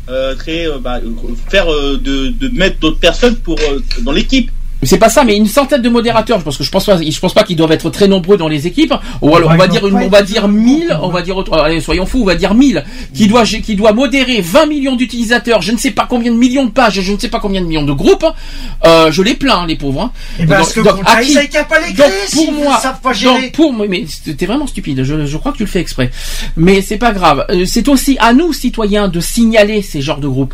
euh, 0.10 0.36
créer, 0.38 0.66
euh, 0.68 0.78
bah, 0.80 1.00
euh, 1.04 1.10
faire 1.50 1.70
euh, 1.72 2.00
de, 2.02 2.30
de 2.30 2.48
mettre 2.58 2.80
d'autres 2.80 3.00
personnes 3.00 3.36
pour 3.36 3.60
euh, 3.60 3.84
dans 4.04 4.14
l'équipe? 4.14 4.50
C'est 4.84 5.00
pas 5.00 5.10
ça, 5.10 5.24
mais 5.24 5.36
une 5.36 5.48
centaine 5.48 5.82
de 5.82 5.90
modérateurs, 5.90 6.44
parce 6.44 6.56
que 6.58 6.64
je 6.64 6.70
pense 6.70 6.86
pas, 6.86 7.02
je 7.02 7.20
pense 7.20 7.34
pas 7.34 7.44
qu'ils 7.44 7.56
doivent 7.56 7.72
être 7.72 7.90
très 7.90 8.08
nombreux 8.08 8.38
dans 8.38 8.48
les 8.48 8.68
équipes. 8.68 8.94
Ou 9.24 9.36
alors, 9.36 9.50
on 9.50 9.58
va 9.58 9.68
dire 9.68 9.88
une, 9.88 9.96
on 10.06 10.10
va 10.10 10.22
dire 10.22 10.42
très 10.44 10.52
1000, 10.52 10.88
nombreux. 10.90 10.98
on 11.08 11.10
va 11.10 11.22
dire, 11.24 11.36
autre- 11.36 11.58
allez, 11.58 11.82
soyons 11.82 12.06
fous, 12.06 12.22
on 12.22 12.26
va 12.26 12.36
dire 12.36 12.54
1000, 12.54 12.86
qui 13.14 13.28
doit, 13.28 13.44
qui 13.44 13.76
doit 13.76 13.92
modérer 13.94 14.40
20 14.40 14.68
millions 14.68 14.96
d'utilisateurs, 14.96 15.62
je 15.64 15.72
ne 15.72 15.78
sais 15.78 15.92
pas 15.92 16.06
combien 16.08 16.32
de 16.32 16.38
millions 16.38 16.66
de 16.66 16.70
pages, 16.72 17.02
je 17.02 17.12
ne 17.12 17.18
sais 17.18 17.28
pas 17.28 17.40
combien 17.40 17.62
de 17.62 17.66
millions 17.66 17.84
de 17.86 17.92
groupes, 17.92 18.26
euh, 18.86 19.12
je 19.12 19.22
les 19.24 19.34
plains, 19.34 19.66
les 19.66 19.76
pauvres, 19.78 20.02
hein. 20.04 20.12
Et 20.40 20.46
parce 20.58 20.74
que 20.74 20.82
Donc, 20.82 21.02
pour 21.02 21.10
à 21.10 21.22
qui- 21.22 21.34
pas 21.68 21.80
les 21.80 21.94
donc, 21.94 22.12
pour 22.34 22.52
moi, 22.54 22.80
donc, 23.34 23.52
pour 23.54 23.74
moi, 23.74 23.86
mais 23.90 24.06
t'es 24.38 24.46
vraiment 24.46 24.68
stupide, 24.68 25.04
je, 25.04 25.26
je 25.26 25.38
crois 25.38 25.52
que 25.54 25.58
tu 25.58 25.64
le 25.64 25.70
fais 25.70 25.80
exprès. 25.80 26.12
Mais 26.56 26.82
c'est 26.84 26.98
pas 26.98 27.14
grave. 27.14 27.46
Euh, 27.50 27.66
C'est 27.66 27.88
aussi 27.90 28.16
à 28.20 28.32
nous, 28.34 28.54
citoyens, 28.54 29.08
de 29.08 29.20
signaler 29.20 29.82
ces 29.82 30.02
genres 30.02 30.20
de 30.20 30.28
groupes. 30.28 30.54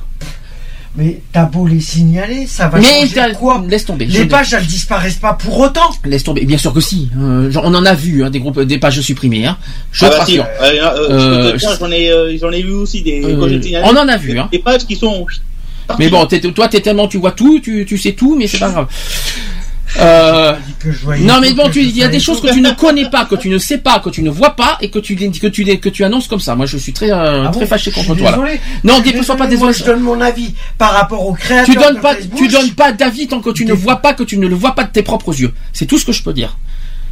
Mais 0.96 1.22
t'as 1.32 1.46
beau 1.46 1.66
les 1.66 1.80
signaler, 1.80 2.46
ça 2.46 2.68
va 2.68 2.78
Mais 2.78 2.86
changer 3.02 3.14
t'as- 3.16 3.34
quoi 3.34 3.64
laisse 3.68 3.84
tomber. 3.86 4.06
Les 4.06 4.26
pages, 4.26 4.54
elles 4.54 4.66
disparaissent 4.68 5.16
pas 5.16 5.34
pour 5.34 5.58
autant. 5.60 5.90
Laisse 6.06 6.24
tomber. 6.24 6.46
Bien 6.46 6.60
sûr 6.60 6.72
que 6.72 6.82
si. 6.82 7.10
Euh, 7.20 7.50
genre, 7.50 7.64
on 7.66 7.74
en 7.74 7.84
a 7.84 7.96
vu 7.96 8.24
hein, 8.24 8.30
des 8.30 8.40
groupes, 8.40 8.60
des 8.60 8.78
pages 8.78 9.02
supprimées. 9.02 9.48
Hein. 9.48 9.58
Je 9.92 10.06
Ah 10.06 10.10
te 10.12 10.18
bah 10.20 10.26
si, 10.28 10.40
euh, 10.40 10.44
euh, 11.10 11.58
j'en 11.80 11.90
ai, 11.92 12.12
euh, 12.12 12.38
j'en 12.40 12.52
ai 12.52 12.62
vu 12.62 12.74
aussi 12.74 13.02
des. 13.02 13.24
Euh, 13.24 13.82
on 13.84 13.98
en 13.98 14.08
a 14.08 14.18
vu, 14.18 14.34
des- 14.34 14.38
hein. 14.38 14.50
Des 14.52 14.60
pages 14.60 14.86
qui 14.86 14.96
sont. 14.96 15.26
Mais 15.98 16.10
bon, 16.10 16.26
t'es- 16.28 16.40
toi, 16.40 16.68
t'es 16.68 16.80
tellement, 16.82 17.08
tu 17.08 17.18
vois 17.18 17.32
tout, 17.32 17.60
tu, 17.60 17.86
tu 17.88 17.98
sais 17.98 18.12
tout, 18.14 18.36
mais 18.38 18.46
c'est 18.48 18.60
pas 18.60 18.70
grave. 18.72 18.88
Euh, 20.00 20.54
non 21.20 21.40
mais 21.40 21.54
bon, 21.54 21.70
tu- 21.70 21.82
il 21.84 21.96
y 21.96 22.04
a 22.04 22.08
des 22.08 22.20
choses 22.20 22.42
que 22.42 22.52
tu 22.52 22.62
ne 22.62 22.72
connais 22.72 23.10
pas, 23.10 23.26
que 23.26 23.36
tu 23.36 23.50
ne 23.50 23.58
sais 23.58 23.78
pas, 23.78 24.00
que 24.00 24.10
tu 24.10 24.24
ne 24.24 24.30
vois 24.30 24.56
pas 24.56 24.78
et 24.82 24.90
que 24.90 25.00
tu 25.00 25.16
que 25.16 25.48
tu 25.48 25.64
que 25.78 25.90
tu 25.90 26.04
annonces 26.04 26.28
comme 26.28 26.40
ça. 26.40 26.56
Moi, 26.56 26.66
je 26.66 26.78
suis 26.78 26.94
très 26.94 27.12
euh, 27.12 27.46
Ah 27.46 27.50
très 27.52 27.62
bon 27.62 27.68
fâché 27.68 27.92
contre 27.92 28.16
toi. 28.16 28.32
là. 28.32 28.38
désolé. 28.38 28.60
Non, 28.84 28.96
Je 28.98 29.04
suis 29.10 29.20
dis 29.20 29.24
sois 29.26 29.36
pas 29.36 29.48
désolé, 29.48 29.66
moi. 29.66 29.72
Je 29.72 29.84
donne 29.84 30.00
mon 30.02 30.20
avis 30.22 30.54
par 30.78 30.94
rapport 30.94 31.26
au 31.28 31.34
créateur. 31.34 31.66
Tu 31.66 31.80
donnes 31.80 31.96
de 31.96 32.00
pas, 32.02 32.16
Facebook. 32.16 32.38
tu 32.38 32.48
donnes 32.48 32.72
pas 32.72 32.92
d'avis 32.92 33.28
tant 33.28 33.40
que 33.42 33.52
tu 33.52 33.66
ne 33.66 33.74
vois 33.74 33.98
pas, 33.98 34.14
que 34.14 34.24
tu 34.24 34.38
ne 34.38 34.48
le 34.48 34.56
vois 34.56 34.74
pas 34.76 34.84
de 34.84 34.92
tes 34.92 35.04
propres 35.04 35.40
yeux. 35.40 35.54
C'est 35.74 35.86
tout 35.86 35.98
ce 36.00 36.06
que 36.06 36.12
je 36.12 36.24
peux 36.24 36.34
dire. 36.34 36.58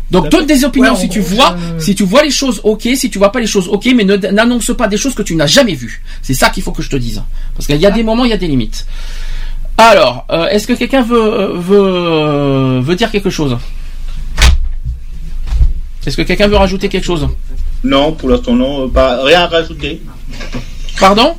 Donc 0.10 0.28
donne 0.28 0.46
des 0.46 0.66
opinions 0.66 0.94
Ouais, 0.94 1.00
si 1.00 1.08
tu 1.08 1.22
vois, 1.22 1.56
si 1.80 1.96
tu 1.96 2.04
vois 2.04 2.22
les 2.24 2.32
choses, 2.32 2.60
ok. 2.66 2.90
Si 2.96 3.10
tu 3.10 3.18
vois 3.18 3.32
pas 3.32 3.40
les 3.40 3.48
choses, 3.48 3.70
ok. 3.70 3.88
Mais 3.96 4.04
n'annonce 4.04 4.76
pas 4.76 4.88
des 4.90 4.98
choses 4.98 5.14
que 5.16 5.22
tu 5.22 5.36
n'as 5.36 5.48
jamais 5.48 5.74
vues. 5.76 6.02
C'est 6.22 6.34
ça 6.34 6.50
qu'il 6.50 6.64
faut 6.64 6.72
que 6.74 6.82
je 6.82 6.90
te 6.90 6.98
dise. 6.98 7.22
Parce 7.56 7.66
qu'il 7.68 7.78
y 7.78 7.86
a 7.86 7.92
des 7.92 8.04
moments, 8.04 8.26
il 8.26 8.32
y 8.32 8.34
a 8.34 8.38
des 8.38 8.48
limites. 8.48 8.86
Alors, 9.84 10.26
euh, 10.30 10.46
est-ce 10.50 10.68
que 10.68 10.74
quelqu'un 10.74 11.02
veut 11.02 11.54
veut 11.56 12.82
veut 12.82 12.96
dire 12.96 13.10
quelque 13.10 13.32
chose? 13.32 13.58
Est-ce 16.06 16.16
que 16.16 16.22
quelqu'un 16.22 16.48
veut 16.48 16.58
rajouter 16.58 16.88
quelque 16.88 17.04
chose? 17.04 17.28
Non, 17.84 18.12
pour 18.12 18.30
l'instant, 18.30 18.54
non, 18.54 18.88
pas, 18.90 19.24
rien 19.24 19.42
à 19.42 19.48
rajouter. 19.48 20.00
Pardon? 21.00 21.36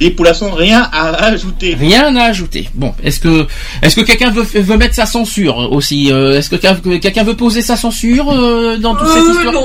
Et 0.00 0.10
pour 0.10 0.24
l'instant, 0.24 0.50
rien 0.52 0.88
à 0.92 1.12
rajouter. 1.12 1.74
Rien 1.74 2.14
à 2.16 2.24
ajouter. 2.24 2.68
Bon, 2.74 2.92
est-ce 3.04 3.20
que 3.20 3.46
est-ce 3.82 3.96
que 3.96 4.00
quelqu'un 4.00 4.30
veut, 4.30 4.42
veut 4.42 4.76
mettre 4.76 4.94
sa 4.94 5.06
censure 5.06 5.56
aussi 5.72 6.10
euh, 6.12 6.38
Est-ce 6.38 6.50
que 6.50 6.56
quelqu'un 6.56 6.80
que 6.80 6.96
quelqu'un 6.96 7.22
veut 7.24 7.36
poser 7.36 7.62
sa 7.62 7.76
censure 7.76 8.30
euh, 8.30 8.76
dans 8.76 8.94
toute 8.96 9.08
cette 9.08 9.24
histoire 9.24 9.54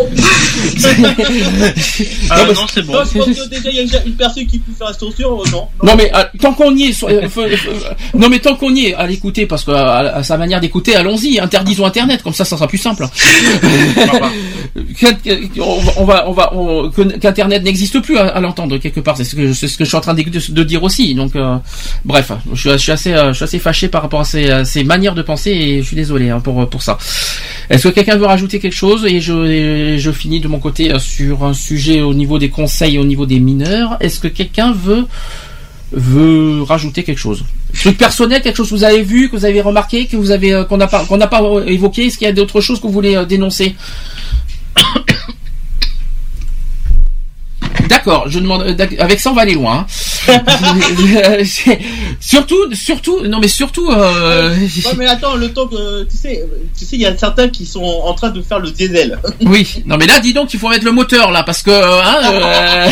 Ah 2.29 2.43
mais- 2.47 2.53
non, 2.53 2.61
c'est 2.73 2.81
bon. 2.85 2.93
Non, 2.93 2.99
je 3.11 3.17
pense 3.17 3.25
que 3.27 3.49
déjà, 3.49 3.69
il 3.69 3.75
y 3.75 3.79
a 3.79 3.83
déjà 3.83 4.01
une 4.05 4.15
personne 4.15 4.45
qui 4.45 4.59
peut 4.59 4.71
faire 4.77 4.87
attention, 4.89 5.39
euh, 5.41 5.49
non. 5.51 5.67
Non 5.83 5.95
mais 5.95 6.11
euh, 6.15 6.23
tant 6.39 6.53
qu'on 6.53 6.75
y 6.75 6.83
est, 6.89 6.93
so- 6.93 7.09
euh, 7.09 7.27
non 8.13 8.29
mais 8.29 8.39
tant 8.39 8.55
qu'on 8.55 8.73
y 8.75 8.87
est, 8.87 8.93
à 8.93 9.07
l'écouter 9.07 9.45
parce 9.45 9.63
que 9.63 9.71
à, 9.71 9.97
à 10.17 10.23
sa 10.23 10.37
manière 10.37 10.59
d'écouter, 10.61 10.95
allons-y, 10.95 11.39
interdisons 11.39 11.85
Internet, 11.85 12.21
comme 12.23 12.33
ça, 12.33 12.45
ça 12.45 12.55
sera 12.55 12.67
plus 12.67 12.77
simple. 12.77 13.07
Qu'in- 14.99 15.17
on 15.97 16.05
va, 16.05 16.29
on 16.29 16.33
va, 16.33 16.51
qu'Internet 17.19 17.63
n'existe 17.63 17.99
plus 18.01 18.17
à, 18.17 18.27
à 18.27 18.39
l'entendre 18.39 18.77
quelque 18.77 18.99
part. 18.99 19.17
C'est 19.17 19.23
ce 19.23 19.35
que 19.35 19.53
c'est 19.53 19.67
ce 19.67 19.77
que 19.77 19.83
je 19.85 19.89
suis 19.89 19.97
en 19.97 20.01
train 20.01 20.13
de, 20.13 20.18
de- 20.23 20.63
dire 20.63 20.83
aussi. 20.83 21.15
Donc, 21.15 21.35
euh, 21.35 21.57
bref, 22.05 22.31
je 22.53 22.77
suis, 22.77 22.91
assez, 22.91 23.13
euh, 23.13 23.29
je 23.29 23.33
suis 23.33 23.43
assez 23.43 23.59
fâché 23.59 23.87
par 23.87 24.01
rapport 24.01 24.21
à 24.21 24.25
ces, 24.25 24.83
manières 24.83 25.15
de 25.15 25.21
penser 25.21 25.51
et 25.51 25.81
je 25.81 25.87
suis 25.87 25.95
désolé 25.95 26.29
hein, 26.29 26.39
pour 26.39 26.69
pour 26.69 26.81
ça. 26.81 26.97
Est-ce 27.69 27.87
que 27.87 27.93
quelqu'un 27.93 28.17
veut 28.17 28.25
rajouter 28.25 28.59
quelque 28.59 28.75
chose 28.75 29.05
et 29.05 29.21
je, 29.21 30.11
finis 30.11 30.39
de 30.39 30.47
mon 30.47 30.59
côté 30.59 30.91
euh, 30.91 30.99
sur 30.99 31.43
un 31.43 31.53
sujet 31.53 32.01
au 32.01 32.13
niveau 32.13 32.39
des 32.39 32.49
conseils, 32.49 32.97
au 32.97 33.05
niveau 33.05 33.25
des 33.25 33.39
mineurs. 33.39 33.97
Est-ce 33.99 34.19
que 34.19 34.27
quelqu'un 34.27 34.71
veut 34.71 35.05
veut 35.91 36.61
rajouter 36.63 37.03
quelque 37.03 37.19
chose? 37.19 37.45
Truc 37.73 37.97
personnel, 37.97 38.41
quelque 38.41 38.57
chose 38.57 38.69
que 38.69 38.75
vous 38.75 38.83
avez 38.83 39.01
vu, 39.01 39.29
que 39.29 39.35
vous 39.35 39.45
avez 39.45 39.61
remarqué, 39.61 40.05
que 40.07 40.17
vous 40.17 40.31
avez 40.31 40.63
qu'on 40.67 40.77
n'a 40.77 40.87
pas 40.87 41.05
qu'on 41.05 41.17
n'a 41.17 41.27
pas 41.27 41.41
évoqué? 41.67 42.07
Est-ce 42.07 42.17
qu'il 42.17 42.27
y 42.27 42.29
a 42.29 42.33
d'autres 42.33 42.61
choses 42.61 42.79
que 42.79 42.87
vous 42.87 42.93
voulez 42.93 43.23
dénoncer? 43.27 43.75
D'accord, 47.89 48.25
je 48.29 48.39
demande 48.39 48.61
euh, 48.61 48.85
avec 48.99 49.19
ça 49.19 49.31
on 49.31 49.33
va 49.33 49.41
aller 49.41 49.55
loin. 49.55 49.85
hein. 50.27 50.39
Surtout, 52.19 52.73
surtout, 52.73 53.21
non 53.27 53.39
mais 53.39 53.47
surtout. 53.47 53.89
Euh, 53.89 54.55
Ouais, 54.55 54.91
mais 54.97 55.07
attends, 55.07 55.35
le 55.35 55.51
temps 55.51 55.67
que, 55.67 56.03
tu 56.03 56.15
sais, 56.17 56.41
euh, 56.41 56.45
tu 56.77 56.85
sais, 56.85 56.95
il 56.95 57.01
y 57.01 57.05
a 57.05 57.17
certains 57.17 57.49
qui 57.49 57.65
sont 57.65 57.83
en 57.83 58.13
train 58.13 58.29
de 58.29 58.41
faire 58.41 58.59
le 58.59 58.69
diesel. 58.71 59.17
oui, 59.41 59.83
non 59.85 59.97
mais 59.97 60.05
là 60.05 60.19
dis 60.19 60.33
donc 60.33 60.53
il 60.53 60.59
faut 60.59 60.69
mettre 60.69 60.85
le 60.85 60.91
moteur 60.91 61.31
là 61.31 61.43
parce 61.43 61.61
que 61.63 61.71
hein, 61.71 62.19
euh, 62.31 62.87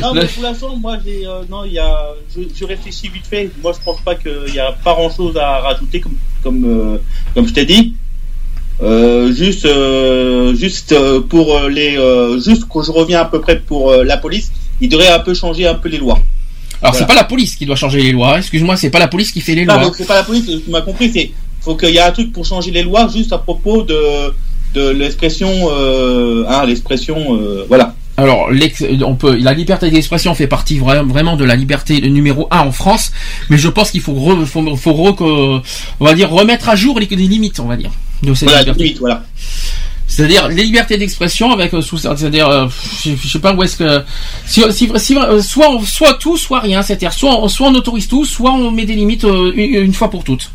Non, 0.00 0.14
mais 0.14 0.26
pour 0.26 0.42
l'instant, 0.42 0.76
moi, 0.76 0.96
j'ai, 1.04 1.26
euh, 1.26 1.42
non, 1.50 1.64
il 1.64 1.74
y 1.74 1.78
a, 1.78 2.08
je, 2.34 2.42
je 2.58 2.64
réfléchis 2.64 3.08
vite 3.08 3.26
fait. 3.28 3.50
Moi, 3.62 3.72
je 3.78 3.84
pense 3.84 4.00
pas 4.00 4.14
qu'il 4.14 4.54
y 4.54 4.60
a 4.60 4.72
pas 4.72 4.94
grand 4.94 5.14
chose 5.14 5.36
à 5.36 5.58
rajouter, 5.60 6.00
comme, 6.00 6.16
comme, 6.42 6.64
euh, 6.64 6.98
comme 7.34 7.46
je 7.46 7.52
t'ai 7.52 7.66
dit. 7.66 7.94
Euh, 8.82 9.32
juste, 9.32 9.64
euh, 9.64 10.54
juste 10.56 10.92
euh, 10.92 11.20
pour 11.20 11.60
les, 11.70 11.96
euh, 11.96 12.40
juste 12.40 12.64
que 12.68 12.82
je 12.82 12.90
reviens 12.90 13.20
à 13.20 13.24
peu 13.26 13.40
près 13.40 13.58
pour 13.60 13.92
la 13.94 14.16
police, 14.16 14.50
il 14.80 14.88
devrait 14.88 15.08
un 15.08 15.20
peu 15.20 15.34
changer 15.34 15.66
un 15.66 15.74
peu 15.74 15.88
les 15.88 15.98
lois. 15.98 16.18
Alors 16.82 16.94
c'est 16.96 17.06
pas 17.06 17.14
la 17.14 17.22
police 17.24 17.54
qui 17.54 17.64
doit 17.64 17.76
changer 17.76 18.02
les 18.02 18.10
lois. 18.10 18.38
Excuse-moi, 18.38 18.76
c'est 18.76 18.90
pas 18.90 18.98
la 18.98 19.06
police 19.06 19.30
qui 19.30 19.40
fait 19.40 19.54
les 19.54 19.64
Non, 19.64 19.78
lois. 19.78 19.92
c'est 19.96 20.06
pas 20.06 20.16
la 20.16 20.24
police, 20.24 20.46
tu 20.46 20.70
m'as 20.70 20.80
compris. 20.80 21.10
C'est, 21.12 21.30
faut 21.60 21.76
qu'il 21.76 21.90
y 21.90 21.98
ait 21.98 22.00
un 22.00 22.10
truc 22.10 22.32
pour 22.32 22.44
changer 22.44 22.72
les 22.72 22.82
lois, 22.82 23.08
juste 23.14 23.32
à 23.32 23.38
propos 23.38 23.82
de, 23.82 23.94
de 24.74 24.88
l'expression, 24.88 25.48
hein, 26.48 26.64
l'expression, 26.66 27.38
voilà. 27.68 27.94
Alors, 28.16 28.50
on 29.06 29.14
peut, 29.14 29.36
la 29.36 29.52
liberté 29.54 29.90
d'expression 29.90 30.34
fait 30.34 30.46
partie 30.48 30.78
vra- 30.78 31.06
vraiment 31.06 31.36
de 31.36 31.44
la 31.44 31.54
liberté 31.56 32.00
numéro 32.02 32.46
un 32.50 32.60
en 32.60 32.72
France, 32.72 33.10
mais 33.48 33.56
je 33.58 33.68
pense 33.68 33.90
qu'il 33.92 34.00
faut, 34.02 34.12
re- 34.12 34.44
faut, 34.44 34.76
faut 34.76 34.92
re- 34.92 35.14
que- 35.16 35.62
on 36.00 36.04
va 36.04 36.14
dire 36.14 36.30
remettre 36.30 36.68
à 36.68 36.74
jour 36.76 36.98
les, 36.98 37.06
les 37.06 37.16
limites, 37.28 37.58
on 37.60 37.66
va 37.66 37.76
dire, 37.76 37.90
de 38.22 38.34
cette 38.34 38.48
Voilà, 38.48 38.72
limite, 38.72 38.98
voilà. 38.98 39.24
C'est-à-dire 40.06 40.48
les 40.48 40.64
libertés 40.64 40.98
d'expression 40.98 41.52
avec 41.52 41.72
euh, 41.72 41.80
sous, 41.80 41.96
c'est-à-dire, 41.96 42.46
euh, 42.48 42.66
je, 43.02 43.12
je 43.16 43.28
sais 43.28 43.38
pas 43.38 43.54
où 43.54 43.62
est-ce 43.62 43.76
que, 43.76 44.02
si, 44.46 44.62
si, 44.70 44.90
si- 44.96 45.16
euh, 45.16 45.40
soit, 45.40 45.70
on- 45.70 45.80
soit 45.82 46.14
tout, 46.14 46.36
soit 46.36 46.60
rien. 46.60 46.82
C'est-à-dire 46.82 47.12
soit, 47.14 47.42
on- 47.42 47.48
soit 47.48 47.68
on 47.68 47.74
autorise 47.74 48.08
tout, 48.08 48.24
soit 48.26 48.52
on 48.52 48.70
met 48.70 48.84
des 48.84 48.94
limites 48.94 49.24
euh, 49.24 49.52
une, 49.54 49.74
une 49.84 49.94
fois 49.94 50.10
pour 50.10 50.22
toutes. 50.22 50.50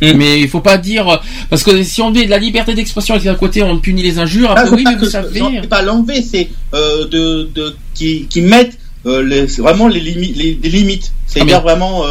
Mm. 0.00 0.12
Mais 0.16 0.40
il 0.40 0.48
faut 0.48 0.60
pas 0.62 0.78
dire 0.78 1.06
euh, 1.10 1.16
parce 1.50 1.62
que 1.62 1.82
si 1.82 2.00
on 2.00 2.10
met 2.10 2.24
de 2.24 2.30
la 2.30 2.38
liberté 2.38 2.72
d'expression 2.74 3.16
et 3.16 3.20
qu'à 3.20 3.34
côté 3.34 3.62
on 3.62 3.76
punit 3.78 4.02
les 4.02 4.18
injures, 4.18 4.48
Ah, 4.56 4.60
après 4.60 4.70
c'est 4.70 4.76
oui, 4.76 4.84
pas 4.84 4.90
mais 4.92 4.96
que 4.96 5.04
vous 5.04 5.10
savez. 5.10 5.40
ai 5.62 5.66
pas 5.66 5.82
l'enlever, 5.82 6.22
c'est 6.22 6.48
euh, 6.72 7.06
de, 7.06 7.50
de 7.54 7.76
qui, 7.94 8.24
qui 8.30 8.40
mettent 8.40 8.78
les, 9.04 9.44
vraiment 9.44 9.88
les, 9.88 10.00
limi- 10.00 10.34
les, 10.34 10.58
les 10.62 10.68
limites. 10.70 11.12
C'est-à-dire 11.26 11.56
Ah, 11.58 11.60
mais- 11.66 11.70
vraiment, 11.70 12.04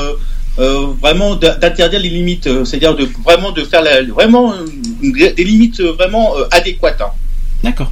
euh, 0.59 0.87
vraiment 1.01 1.35
d'interdire 1.35 1.99
les 1.99 2.09
limites. 2.09 2.47
euh, 2.47 2.65
C'est-à-dire 2.65 2.95
de 2.95 3.07
vraiment 3.23 3.51
de 3.51 3.63
faire 3.63 3.81
la, 3.81 4.03
vraiment 4.03 4.53
euh, 4.53 4.65
des 5.35 5.43
limites 5.43 5.81
vraiment 5.81 6.33
adéquates. 6.51 7.01
hein. 7.01 7.11
D'accord. 7.63 7.91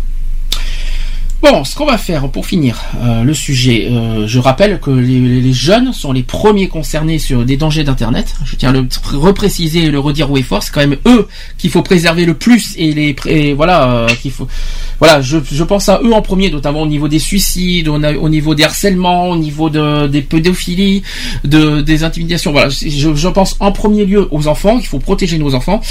Bon, 1.40 1.64
ce 1.64 1.76
qu'on 1.76 1.86
va 1.86 2.00
faire 2.00 2.28
pour 2.30 2.48
finir 2.48 2.82
euh, 3.00 3.22
le 3.24 3.32
sujet, 3.32 3.90
euh, 3.92 4.26
je 4.26 4.40
rappelle 4.40 4.80
que 4.80 4.90
les, 4.90 5.54
jeunes 5.54 5.94
sont 5.94 6.12
les 6.12 6.24
premiers 6.24 6.68
concernés 6.68 7.20
sur 7.20 7.46
des 7.46 7.58
dangers 7.58 7.84
d'Internet. 7.84 8.34
Je 8.44 8.56
tiens 8.56 8.70
à 8.70 8.72
le 8.72 8.88
repréciser 9.14 9.84
et 9.84 9.92
le 9.92 10.00
redire 10.00 10.30
et 10.36 10.42
fort. 10.42 10.64
C'est 10.64 10.74
quand 10.74 10.80
même 10.80 10.98
eux 11.06 11.28
qu'il 11.60 11.70
faut 11.70 11.84
préserver 11.84 12.26
le 12.26 12.34
plus 12.34 12.74
et 12.76 12.92
les 12.92 13.54
voilà 13.54 13.88
euh, 13.88 14.08
qu'il 14.20 14.32
faut. 14.32 14.48
Voilà, 15.00 15.22
je, 15.22 15.64
pense 15.64 15.90
à 15.90 16.02
eux 16.04 16.12
en 16.12 16.24
premier, 16.24 16.50
notamment 16.50 16.82
au 16.82 16.88
niveau 16.88 17.08
des 17.08 17.20
suicides, 17.20 17.88
au, 17.88 18.30
niveau 18.30 18.56
des 18.56 18.64
harcèlements, 18.64 19.30
au 19.30 19.38
niveau 19.38 19.70
de, 19.70 20.08
des 20.08 20.24
pédophilies, 20.24 21.04
de, 21.44 21.82
des 21.82 22.04
intimidations. 22.04 22.52
Voilà, 22.52 22.70
je, 22.70 23.28
pense 23.28 23.58
en 23.60 23.72
premier 23.72 24.06
lieu 24.06 24.28
aux 24.32 24.48
enfants. 24.48 24.80
Il 24.80 24.88
faut 24.88 24.98
protéger 24.98 25.38
nos 25.38 25.54
enfants. 25.54 25.82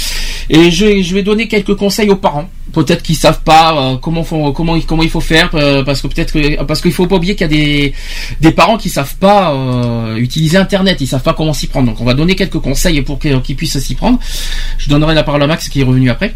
Et 0.49 0.71
je, 0.71 1.01
je 1.01 1.13
vais 1.13 1.23
donner 1.23 1.47
quelques 1.47 1.75
conseils 1.75 2.09
aux 2.09 2.17
parents. 2.17 2.49
Peut-être 2.73 3.01
qu'ils 3.01 3.15
savent 3.15 3.43
pas 3.43 3.97
comment 4.01 4.25
font, 4.25 4.51
comment 4.51 4.77
comment 4.85 5.03
il 5.03 5.09
faut 5.09 5.21
faire 5.21 5.36
euh, 5.53 5.83
parce 5.83 6.01
que 6.01 6.07
peut-être 6.07 6.65
parce 6.65 6.81
qu'il 6.81 6.91
faut 6.91 7.07
pas 7.07 7.15
oublier 7.15 7.35
qu'il 7.35 7.51
y 7.51 7.85
a 7.85 7.91
des 8.41 8.51
parents 8.51 8.77
qui 8.77 8.89
savent 8.89 9.15
pas 9.15 9.53
euh, 9.53 10.15
utiliser 10.17 10.57
Internet, 10.57 10.99
ils 11.01 11.07
savent 11.07 11.23
pas 11.23 11.33
comment 11.33 11.53
s'y 11.53 11.67
prendre. 11.67 11.87
Donc 11.87 12.01
on 12.01 12.05
va 12.05 12.13
donner 12.13 12.35
quelques 12.35 12.59
conseils 12.59 13.01
pour 13.01 13.19
qu'ils 13.19 13.55
puissent 13.55 13.79
s'y 13.79 13.95
prendre. 13.95 14.19
Je 14.77 14.89
donnerai 14.89 15.13
la 15.15 15.23
parole 15.23 15.43
à 15.43 15.47
Max 15.47 15.69
qui 15.69 15.81
est 15.81 15.83
revenu 15.83 16.09
après. 16.09 16.33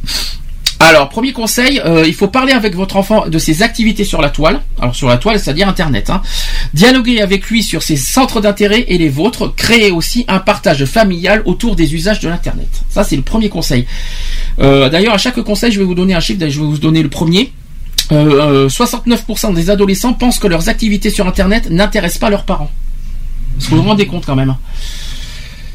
Alors, 0.79 1.09
premier 1.09 1.31
conseil, 1.31 1.79
euh, 1.85 2.05
il 2.07 2.13
faut 2.13 2.27
parler 2.27 2.53
avec 2.53 2.75
votre 2.75 2.97
enfant 2.97 3.27
de 3.27 3.37
ses 3.37 3.61
activités 3.61 4.03
sur 4.03 4.19
la 4.19 4.29
toile. 4.29 4.61
Alors 4.79 4.95
sur 4.95 5.07
la 5.07 5.17
toile, 5.17 5.39
c'est-à-dire 5.39 5.69
Internet. 5.69 6.09
Hein. 6.09 6.23
Dialoguer 6.73 7.21
avec 7.21 7.45
lui 7.49 7.61
sur 7.61 7.83
ses 7.83 7.97
centres 7.97 8.41
d'intérêt 8.41 8.85
et 8.87 8.97
les 8.97 9.09
vôtres. 9.09 9.53
Créer 9.55 9.91
aussi 9.91 10.25
un 10.27 10.39
partage 10.39 10.85
familial 10.85 11.43
autour 11.45 11.75
des 11.75 11.93
usages 11.93 12.19
de 12.19 12.29
l'Internet. 12.29 12.67
Ça, 12.89 13.03
c'est 13.03 13.15
le 13.15 13.21
premier 13.21 13.49
conseil. 13.49 13.85
D'ailleurs, 14.57 15.13
à 15.13 15.17
chaque 15.17 15.39
conseil, 15.41 15.71
je 15.71 15.79
vais 15.79 15.85
vous 15.85 15.95
donner 15.95 16.13
un 16.15 16.19
chiffre. 16.19 16.39
Je 16.41 16.59
vais 16.59 16.65
vous 16.65 16.77
donner 16.77 17.03
le 17.03 17.09
premier. 17.09 17.51
Euh, 18.11 18.65
euh, 18.65 18.69
69% 18.69 19.53
des 19.53 19.69
adolescents 19.69 20.13
pensent 20.13 20.39
que 20.39 20.47
leurs 20.47 20.67
activités 20.67 21.09
sur 21.09 21.27
Internet 21.27 21.69
n'intéressent 21.69 22.19
pas 22.19 22.29
leurs 22.29 22.43
parents. 22.43 22.71
Vous 23.57 23.77
vous 23.77 23.83
rendez 23.83 24.07
compte 24.07 24.25
quand 24.25 24.35
même 24.35 24.55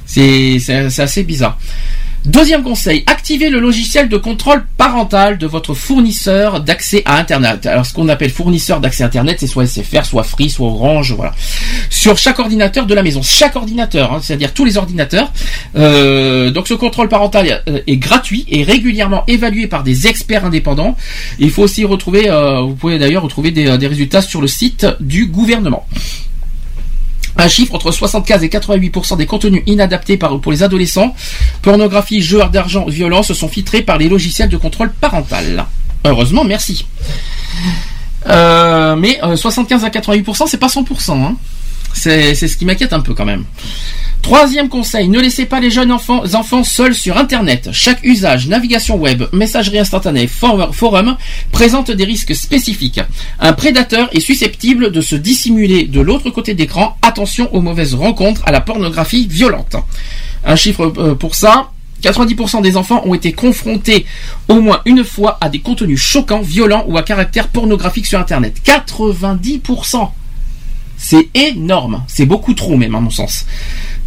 c'est 0.06 1.00
assez 1.00 1.24
bizarre. 1.24 1.58
Deuxième 2.26 2.64
conseil, 2.64 3.04
activez 3.06 3.50
le 3.50 3.60
logiciel 3.60 4.08
de 4.08 4.16
contrôle 4.16 4.64
parental 4.76 5.38
de 5.38 5.46
votre 5.46 5.74
fournisseur 5.74 6.60
d'accès 6.60 7.02
à 7.04 7.18
Internet. 7.18 7.66
Alors, 7.66 7.86
ce 7.86 7.94
qu'on 7.94 8.08
appelle 8.08 8.30
fournisseur 8.30 8.80
d'accès 8.80 9.04
à 9.04 9.06
Internet, 9.06 9.36
c'est 9.38 9.46
soit 9.46 9.64
SFR, 9.64 10.04
soit 10.04 10.24
Free, 10.24 10.50
soit 10.50 10.66
Orange, 10.66 11.12
voilà. 11.12 11.32
Sur 11.88 12.18
chaque 12.18 12.40
ordinateur 12.40 12.84
de 12.86 12.94
la 12.94 13.04
maison, 13.04 13.22
chaque 13.22 13.54
ordinateur, 13.54 14.12
hein, 14.12 14.18
c'est-à-dire 14.20 14.52
tous 14.52 14.64
les 14.64 14.76
ordinateurs. 14.76 15.32
Euh, 15.76 16.50
donc, 16.50 16.66
ce 16.66 16.74
contrôle 16.74 17.08
parental 17.08 17.62
euh, 17.68 17.78
est 17.86 17.96
gratuit 17.96 18.44
et 18.48 18.64
régulièrement 18.64 19.22
évalué 19.28 19.68
par 19.68 19.84
des 19.84 20.08
experts 20.08 20.44
indépendants. 20.44 20.96
Il 21.38 21.52
faut 21.52 21.62
aussi 21.62 21.84
retrouver, 21.84 22.28
euh, 22.28 22.60
vous 22.62 22.74
pouvez 22.74 22.98
d'ailleurs 22.98 23.22
retrouver 23.22 23.52
des, 23.52 23.78
des 23.78 23.86
résultats 23.86 24.20
sur 24.20 24.40
le 24.40 24.48
site 24.48 24.84
du 24.98 25.26
gouvernement. 25.26 25.86
Un 27.38 27.48
chiffre 27.48 27.74
entre 27.74 27.90
75 27.90 28.42
et 28.44 28.48
88% 28.48 29.16
des 29.16 29.26
contenus 29.26 29.62
inadaptés 29.66 30.16
pour 30.16 30.52
les 30.52 30.62
adolescents, 30.62 31.14
pornographie, 31.62 32.22
jeux 32.22 32.40
d'argent, 32.50 32.86
violence, 32.86 33.32
sont 33.32 33.48
filtrés 33.48 33.82
par 33.82 33.98
les 33.98 34.08
logiciels 34.08 34.48
de 34.48 34.56
contrôle 34.56 34.90
parental. 34.90 35.66
Heureusement, 36.04 36.44
merci. 36.44 36.86
Euh, 38.28 38.96
mais 38.96 39.18
euh, 39.22 39.36
75 39.36 39.84
à 39.84 39.88
88%, 39.88 40.46
c'est 40.46 40.58
pas 40.58 40.66
100%. 40.66 41.12
Hein. 41.12 41.36
C'est 41.96 42.34
ce 42.34 42.56
qui 42.56 42.64
m'inquiète 42.66 42.92
un 42.92 43.00
peu 43.00 43.14
quand 43.14 43.24
même. 43.24 43.44
Troisième 44.22 44.68
conseil, 44.68 45.08
ne 45.08 45.20
laissez 45.20 45.46
pas 45.46 45.60
les 45.60 45.70
jeunes 45.70 45.92
enfants, 45.92 46.24
seuls 46.64 46.94
sur 46.94 47.16
Internet. 47.16 47.68
Chaque 47.72 48.02
usage, 48.04 48.48
navigation 48.48 48.96
web, 48.96 49.22
messagerie 49.32 49.78
instantanée, 49.78 50.26
for- 50.26 50.74
forum, 50.74 51.16
présente 51.52 51.90
des 51.92 52.04
risques 52.04 52.34
spécifiques. 52.34 53.00
Un 53.38 53.52
prédateur 53.52 54.08
est 54.12 54.20
susceptible 54.20 54.90
de 54.90 55.00
se 55.00 55.14
dissimuler 55.14 55.84
de 55.84 56.00
l'autre 56.00 56.30
côté 56.30 56.54
d'écran. 56.54 56.96
Attention 57.02 57.54
aux 57.54 57.60
mauvaises 57.60 57.94
rencontres, 57.94 58.42
à 58.46 58.52
la 58.52 58.60
pornographie 58.60 59.26
violente. 59.28 59.76
Un 60.44 60.56
chiffre 60.56 60.92
euh, 60.98 61.14
pour 61.14 61.34
ça. 61.34 61.70
90% 62.02 62.60
des 62.62 62.76
enfants 62.76 63.02
ont 63.06 63.14
été 63.14 63.32
confrontés 63.32 64.04
au 64.48 64.60
moins 64.60 64.82
une 64.84 65.02
fois 65.02 65.38
à 65.40 65.48
des 65.48 65.60
contenus 65.60 65.98
choquants, 66.00 66.42
violents 66.42 66.84
ou 66.88 66.98
à 66.98 67.02
caractère 67.02 67.48
pornographique 67.48 68.06
sur 68.06 68.18
Internet. 68.18 68.60
90% 68.64 70.08
C'est 70.96 71.28
énorme. 71.34 72.02
C'est 72.08 72.26
beaucoup 72.26 72.54
trop 72.54 72.76
même 72.76 72.94
à 72.94 73.00
mon 73.00 73.10
sens. 73.10 73.46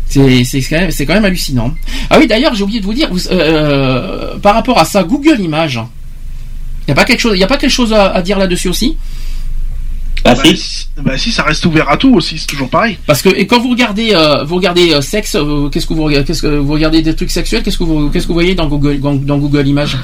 C'est 0.07 0.43
c'est 0.43 0.61
quand, 0.61 0.79
même- 0.79 0.91
c'est 0.91 1.05
quand 1.05 1.13
même 1.13 1.25
hallucinant. 1.25 1.73
Ah 2.09 2.17
oui, 2.19 2.25
d'ailleurs, 2.27 2.55
j'ai 2.55 2.63
oublié 2.63 2.79
de 2.79 2.85
vous 2.85 2.93
dire, 2.95 3.09
vous- 3.11 3.27
euh, 3.31 4.37
par 4.39 4.55
rapport 4.55 4.79
à 4.79 4.85
ça, 4.85 5.03
Google 5.03 5.39
Images, 5.39 5.79
il 6.81 6.85
n'y 6.87 6.91
a 6.93 6.95
pas 6.95 7.05
quelque 7.05 7.19
chose, 7.19 7.37
y 7.37 7.43
a 7.43 7.47
pas 7.47 7.57
quelque 7.57 7.69
chose 7.69 7.93
à, 7.93 8.07
à 8.11 8.21
dire 8.23 8.39
là-dessus 8.39 8.69
aussi? 8.69 8.97
Bah, 10.23 10.33
si. 10.43 10.87
Bah 10.97 11.17
si, 11.17 11.31
ça 11.31 11.43
reste 11.43 11.65
ouvert 11.65 11.89
à 11.89 11.95
tout 11.97 12.13
aussi, 12.15 12.37
c'est 12.39 12.47
toujours 12.47 12.69
pareil. 12.69 12.97
Parce 13.05 13.21
que 13.21 13.29
et 13.29 13.45
quand 13.47 13.59
vous 13.59 13.69
regardez, 13.69 14.09
euh, 14.13 14.43
vous 14.43 14.55
regardez 14.55 14.93
euh, 14.93 15.01
sexe, 15.01 15.35
euh, 15.35 15.69
qu'est-ce 15.69 15.85
que 15.85 15.93
vous 15.93 16.03
regardez, 16.03 16.25
qu'est-ce 16.25 16.41
que 16.41 16.47
vous 16.57 16.73
regardez 16.73 17.01
des 17.03 17.15
trucs 17.15 17.31
sexuels, 17.31 17.61
qu'est-ce 17.63 17.77
que 17.77 17.83
vous, 17.83 18.09
qu'est-ce 18.09 18.23
que 18.25 18.29
vous 18.29 18.33
voyez 18.33 18.55
dans 18.55 18.67
Google, 18.67 18.99
dans, 18.99 19.13
dans 19.13 19.37
Google 19.37 19.67
Images? 19.67 19.95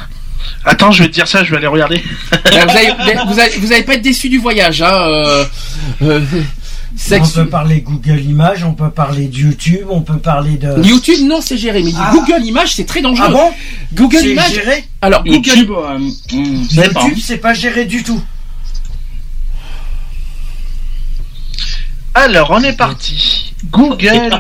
Attends, 0.64 0.92
je 0.92 1.02
vais 1.04 1.10
te 1.10 1.14
dire 1.16 1.28
ça, 1.28 1.44
je 1.44 1.50
vais 1.52 1.58
aller 1.58 1.68
regarder. 1.68 2.02
Euh, 2.32 2.38
vous, 2.68 2.78
allez, 2.78 2.94
vous, 3.28 3.40
allez, 3.40 3.58
vous 3.58 3.72
allez 3.74 3.84
pas 3.84 3.96
être 3.96 4.04
déçu 4.04 4.30
du 4.30 4.38
voyage, 4.38 4.82
hein. 4.84 5.46
On 7.12 7.28
peut 7.30 7.48
parler 7.48 7.82
Google 7.82 8.22
Images, 8.22 8.64
on 8.64 8.74
peut 8.74 8.90
parler 8.90 9.28
de 9.28 9.36
YouTube, 9.38 9.88
on 9.90 10.02
peut 10.02 10.18
parler 10.18 10.58
de. 10.58 10.82
YouTube, 10.82 11.28
non, 11.28 11.42
c'est 11.42 11.58
géré. 11.58 11.84
Mais 11.84 11.92
Ah. 11.98 12.12
Google 12.14 12.44
Images, 12.46 12.74
c'est 12.74 12.86
très 12.86 13.02
dangereux. 13.02 13.26
Ah 13.28 13.32
bon 13.32 13.52
Google 13.94 14.18
C'est 14.20 14.32
Images. 14.32 14.54
géré 14.54 14.86
Alors, 15.02 15.24
Google. 15.24 15.36
YouTube, 15.46 15.72
euh, 15.72 15.98
hmm. 16.00 16.64
YouTube, 16.72 17.18
c'est 17.22 17.38
pas 17.38 17.54
géré 17.54 17.86
du 17.86 18.02
tout. 18.04 18.22
Alors, 22.14 22.52
on 22.52 22.62
est 22.64 22.78
parti. 22.78 23.54
Google 23.72 24.40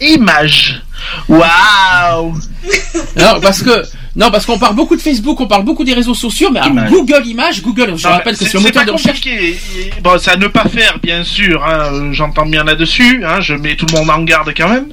Images. 0.00 0.82
Waouh 1.28 2.38
Non, 3.16 3.40
parce 3.42 3.62
que 3.62 3.82
non, 4.18 4.30
parce 4.30 4.44
qu'on 4.44 4.58
parle 4.58 4.74
beaucoup 4.74 4.96
de 4.96 5.00
Facebook, 5.00 5.40
on 5.40 5.46
parle 5.46 5.64
beaucoup 5.64 5.84
des 5.84 5.94
réseaux 5.94 6.12
sociaux, 6.14 6.50
mais 6.52 6.58
alors, 6.60 6.72
Images. 6.72 6.90
Google 6.90 7.22
Images, 7.26 7.62
Google, 7.62 7.94
je 7.96 8.06
Non, 8.06 8.14
rappelle 8.14 8.36
que 8.36 8.44
c'est- 8.44 8.52
le 8.54 8.60
moteur 8.60 8.84
de 8.84 8.90
recherche. 8.90 9.20
Bon, 10.02 10.18
c'est 10.18 10.32
à 10.32 10.36
ne 10.36 10.48
pas 10.48 10.64
faire, 10.68 10.98
bien 11.02 11.24
sûr. 11.24 11.64
Hein, 11.64 12.10
J'entends 12.12 12.44
bien 12.46 12.64
là-dessus. 12.64 13.22
Hein, 13.24 13.40
je 13.40 13.54
mets 13.54 13.76
tout 13.76 13.86
le 13.90 13.96
monde 13.98 14.10
en 14.10 14.22
garde 14.22 14.52
quand 14.56 14.68
même. 14.68 14.86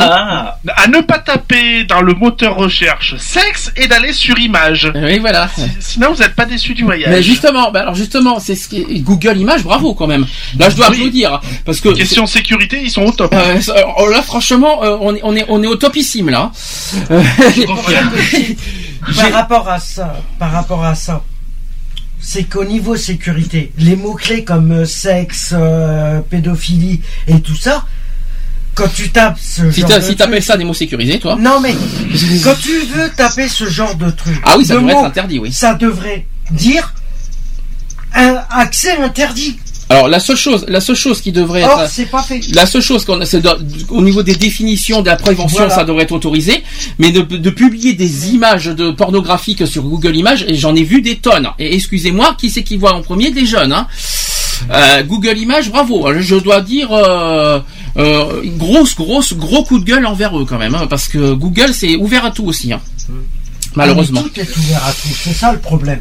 Ah, 0.00 0.58
À 0.76 0.86
ne 0.88 1.00
pas 1.00 1.18
taper 1.18 1.84
dans 1.84 2.02
le 2.02 2.12
moteur 2.14 2.56
recherche 2.56 3.16
sexe 3.18 3.72
et 3.76 3.86
d'aller 3.88 4.12
sur 4.12 4.38
image. 4.38 4.90
Oui, 4.94 5.18
voilà. 5.18 5.48
Sinon, 5.80 6.12
vous 6.12 6.22
n'êtes 6.22 6.34
pas 6.34 6.44
déçu 6.44 6.74
du 6.74 6.84
voyage. 6.84 7.10
Mais 7.10 7.22
justement, 7.22 7.70
bah 7.70 7.80
alors 7.80 7.94
justement, 7.94 8.38
c'est 8.40 8.54
ce 8.54 8.68
qui 8.68 8.78
est- 8.82 9.00
Google 9.00 9.36
Images, 9.38 9.62
bravo 9.62 9.94
quand 9.94 10.06
même. 10.06 10.26
Là, 10.58 10.68
je 10.70 10.76
dois 10.76 10.88
Oui. 10.90 10.96
applaudir 10.96 11.40
parce 11.64 11.80
que 11.80 11.88
Question 11.90 12.26
sécurité, 12.26 12.80
ils 12.82 12.90
sont 12.90 13.04
au 13.04 13.12
top. 13.12 13.34
Euh, 13.34 13.60
ça- 13.60 13.74
alors 13.74 14.08
là, 14.10 14.20
franchement, 14.22 14.82
euh, 14.84 14.96
on 15.00 15.14
est 15.14 15.20
on 15.22 15.34
est 15.36 15.44
on 15.48 15.62
est 15.62 15.66
au 15.66 15.76
topissime 15.76 16.28
là. 16.30 16.50
Euh, 17.10 17.22
Par 19.14 19.32
rapport 19.32 19.68
à 19.68 19.78
ça, 19.78 20.16
par 20.38 20.52
rapport 20.52 20.84
à 20.84 20.94
ça, 20.94 21.22
c'est 22.20 22.44
qu'au 22.44 22.64
niveau 22.64 22.96
sécurité, 22.96 23.72
les 23.78 23.94
mots-clés 23.94 24.44
comme 24.44 24.72
euh, 24.72 24.84
sexe, 24.84 25.50
euh, 25.52 26.20
pédophilie 26.20 27.00
et 27.28 27.40
tout 27.40 27.54
ça, 27.56 27.84
quand 28.74 28.88
tu 28.88 29.10
tapes 29.10 29.38
ce 29.40 29.70
si 29.70 29.80
genre 29.82 29.90
de 29.90 30.00
si 30.00 30.16
t'appelles 30.16 30.42
ça 30.42 30.56
des 30.56 30.64
mots 30.64 30.74
sécurisés, 30.74 31.18
toi. 31.18 31.36
Non 31.38 31.60
mais, 31.60 31.74
quand 32.44 32.56
tu 32.60 32.78
veux 32.94 33.10
taper 33.10 33.48
ce 33.48 33.68
genre 33.68 33.94
de 33.94 34.10
truc, 34.10 34.38
Ah 34.44 34.56
oui, 34.58 34.64
ça 34.66 34.74
de 34.74 34.80
devrait 34.80 34.94
mots, 34.94 35.00
être 35.00 35.06
interdit, 35.06 35.38
oui. 35.38 35.52
Ça 35.52 35.74
devrait 35.74 36.26
dire 36.50 36.92
un 38.14 38.42
accès 38.50 38.96
interdit. 38.96 39.58
Alors 39.88 40.08
la 40.08 40.18
seule 40.18 40.36
chose, 40.36 40.64
la 40.68 40.80
seule 40.80 40.96
chose 40.96 41.20
qui 41.20 41.30
devrait 41.30 41.62
Or, 41.62 41.82
être 41.82 41.90
c'est 41.90 42.06
pas 42.06 42.22
fait. 42.22 42.40
La 42.54 42.66
seule 42.66 42.82
chose 42.82 43.04
qu'on 43.04 43.20
a, 43.20 43.24
c'est 43.24 43.40
au 43.90 44.02
niveau 44.02 44.22
des 44.24 44.34
définitions 44.34 45.00
de 45.00 45.06
la 45.06 45.16
prévention, 45.16 45.58
Voilà. 45.58 45.74
ça 45.74 45.84
devrait 45.84 46.02
être 46.02 46.12
autorisé, 46.12 46.64
mais 46.98 47.12
de, 47.12 47.20
de 47.22 47.50
publier 47.50 47.92
des 47.92 48.30
images 48.30 48.66
de 48.66 48.90
pornographiques 48.90 49.66
sur 49.66 49.82
Google 49.84 50.16
Images, 50.16 50.44
et 50.48 50.54
j'en 50.56 50.74
ai 50.74 50.82
vu 50.82 51.02
des 51.02 51.16
tonnes. 51.16 51.48
Et 51.60 51.74
excusez-moi, 51.74 52.34
qui 52.36 52.50
c'est 52.50 52.64
qui 52.64 52.76
voit 52.76 52.94
en 52.94 53.02
premier? 53.02 53.30
Des 53.30 53.46
jeunes. 53.46 53.72
Hein. 53.72 53.86
Euh, 54.72 55.02
Google 55.04 55.36
Images, 55.38 55.70
bravo. 55.70 56.08
Je 56.20 56.34
dois 56.36 56.60
dire 56.62 56.88
euh, 56.92 57.60
euh, 57.96 58.42
grosse, 58.56 58.96
grosse, 58.96 59.34
gros 59.34 59.62
coup 59.64 59.78
de 59.78 59.84
gueule 59.84 60.06
envers 60.06 60.36
eux 60.38 60.44
quand 60.44 60.58
même, 60.58 60.74
hein, 60.74 60.86
parce 60.88 61.06
que 61.08 61.32
Google 61.34 61.72
c'est 61.74 61.94
ouvert 61.96 62.24
à 62.24 62.30
tout 62.32 62.44
aussi, 62.46 62.72
hein. 62.72 62.80
malheureusement. 63.76 64.22
Ah, 64.24 64.28
mais 64.36 64.44
Tout 64.44 64.50
est 64.52 64.56
ouvert 64.56 64.84
à 64.84 64.92
tout, 64.92 65.08
c'est 65.22 65.32
ça 65.34 65.52
le 65.52 65.58
problème. 65.58 66.00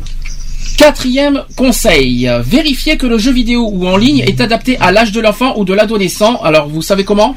Quatrième 0.78 1.44
conseil, 1.56 2.30
vérifiez 2.44 2.98
que 2.98 3.06
le 3.08 3.18
jeu 3.18 3.32
vidéo 3.32 3.70
ou 3.72 3.88
en 3.88 3.96
ligne 3.98 4.20
est 4.20 4.42
adapté 4.42 4.78
à 4.80 4.92
l'âge 4.92 5.12
de 5.14 5.22
l'enfant 5.22 5.54
ou 5.58 5.64
de 5.64 5.74
l'adolescent. 5.74 6.42
Alors, 6.44 6.68
vous 6.68 6.82
savez 6.82 7.04
comment? 7.06 7.34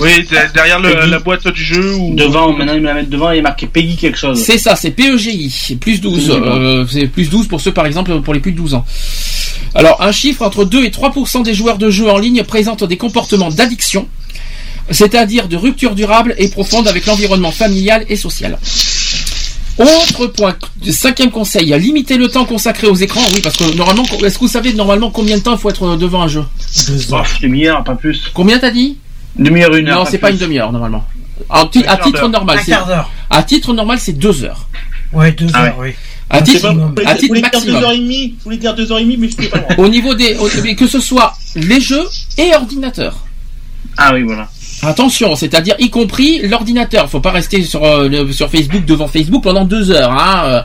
Oui, 0.00 0.26
derrière 0.54 0.80
le- 0.80 1.06
la 1.06 1.18
boîte 1.20 1.46
du 1.48 1.62
jeu 1.62 1.94
ou 1.94 2.14
devant, 2.14 2.52
maintenant 2.52 2.72
ils 2.74 2.80
me 2.80 2.86
la 2.86 2.94
mettent 2.94 3.10
devant 3.10 3.30
et 3.30 3.36
il 3.36 3.38
est 3.38 3.42
marqué 3.42 3.66
Peggy 3.66 3.96
quelque 3.96 4.18
chose. 4.18 4.42
C'est 4.42 4.58
ça, 4.58 4.74
c'est 4.74 4.90
PEGI, 4.90 5.76
plus 5.80 6.00
12. 6.00 6.30
Oui, 6.30 6.40
bon. 6.40 6.46
Euh, 6.46 6.86
c'est 6.90 7.06
plus 7.06 7.28
12 7.28 7.46
pour 7.46 7.60
ceux, 7.60 7.72
par 7.72 7.86
exemple, 7.86 8.18
pour 8.22 8.34
les 8.34 8.40
plus 8.40 8.52
de 8.52 8.56
12 8.56 8.74
ans. 8.74 8.84
Alors, 9.74 10.02
un 10.02 10.10
chiffre 10.10 10.42
entre 10.42 10.64
2 10.64 10.84
et 10.84 10.90
3% 10.90 11.42
des 11.42 11.54
joueurs 11.54 11.78
de 11.78 11.90
jeux 11.90 12.08
en 12.10 12.18
ligne 12.18 12.42
présentent 12.42 12.84
des 12.84 12.96
comportements 12.96 13.50
d'addiction, 13.50 14.08
c'est-à-dire 14.90 15.46
de 15.46 15.56
rupture 15.56 15.94
durable 15.94 16.34
et 16.38 16.48
profonde 16.48 16.88
avec 16.88 17.06
l'environnement 17.06 17.52
familial 17.52 18.04
et 18.08 18.16
social. 18.16 18.58
Autre 19.78 20.26
point, 20.26 20.54
cinquième 20.90 21.30
conseil, 21.30 21.66
limiter 21.80 22.16
le 22.16 22.28
temps 22.28 22.44
consacré 22.44 22.86
aux 22.88 22.94
écrans. 22.94 23.22
Oui, 23.32 23.40
parce 23.42 23.56
que 23.56 23.74
normalement, 23.74 24.04
est-ce 24.24 24.34
que 24.34 24.40
vous 24.44 24.48
savez 24.48 24.74
normalement 24.74 25.10
combien 25.10 25.38
de 25.38 25.42
temps 25.42 25.52
il 25.52 25.58
faut 25.58 25.70
être 25.70 25.96
devant 25.96 26.22
un 26.22 26.28
jeu 26.28 26.44
Deux 26.88 27.12
heures. 27.12 27.20
Bof, 27.22 27.40
demi-heure, 27.40 27.82
pas 27.82 27.94
plus. 27.94 28.30
Combien 28.34 28.58
t'as 28.58 28.70
dit 28.70 28.98
Demi-heure, 29.36 29.74
une 29.74 29.88
heure. 29.88 30.00
Non, 30.00 30.04
c'est 30.04 30.18
pas 30.18 30.30
une 30.30 30.36
demi-heure 30.36 30.72
normalement. 30.72 31.04
À, 31.48 31.66
titre 31.66 32.28
normal, 32.28 32.60
c'est 32.64 32.72
à 33.30 33.42
titre 33.42 33.72
normal, 33.72 33.98
c'est 33.98 34.12
deux 34.12 34.44
heures. 34.44 34.68
Ouais, 35.12 35.32
deux 35.32 35.46
Ah 35.54 35.64
heures, 35.66 35.76
oui. 35.78 35.90
À 36.30 36.40
titre, 36.40 36.62
pas, 36.62 36.72
vous 36.72 36.88
voulez- 36.88 37.04
à 37.06 37.12
vous 37.14 37.18
titre 37.18 37.28
voulez 37.28 37.40
dire 37.42 37.50
maximum. 37.52 37.82
2h30, 37.82 38.30
vous 38.30 38.36
voulez 38.44 38.56
dire 38.58 38.74
2h30, 38.74 39.16
mais 39.18 39.28
je 39.30 39.36
peux 39.36 39.48
pas. 39.48 39.66
Au 39.78 39.88
niveau 39.88 40.14
des, 40.14 40.36
au- 40.36 40.74
que 40.74 40.86
ce 40.86 41.00
soit 41.00 41.34
les 41.56 41.80
jeux 41.80 42.06
et 42.38 42.54
ordinateur. 42.54 43.16
Ah 43.98 44.12
oui, 44.14 44.22
voilà. 44.22 44.48
Attention, 44.82 45.36
c'est-à-dire 45.36 45.74
y 45.78 45.90
compris 45.90 46.40
l'ordinateur. 46.46 47.08
Faut 47.08 47.20
pas 47.20 47.30
rester 47.30 47.62
sur 47.62 47.84
euh, 47.84 48.08
le- 48.08 48.32
sur 48.32 48.50
Facebook 48.50 48.84
devant 48.84 49.06
Facebook 49.08 49.42
pendant 49.42 49.64
deux 49.64 49.90
heures. 49.90 50.10
Hein. 50.12 50.42
euh. 50.46 50.62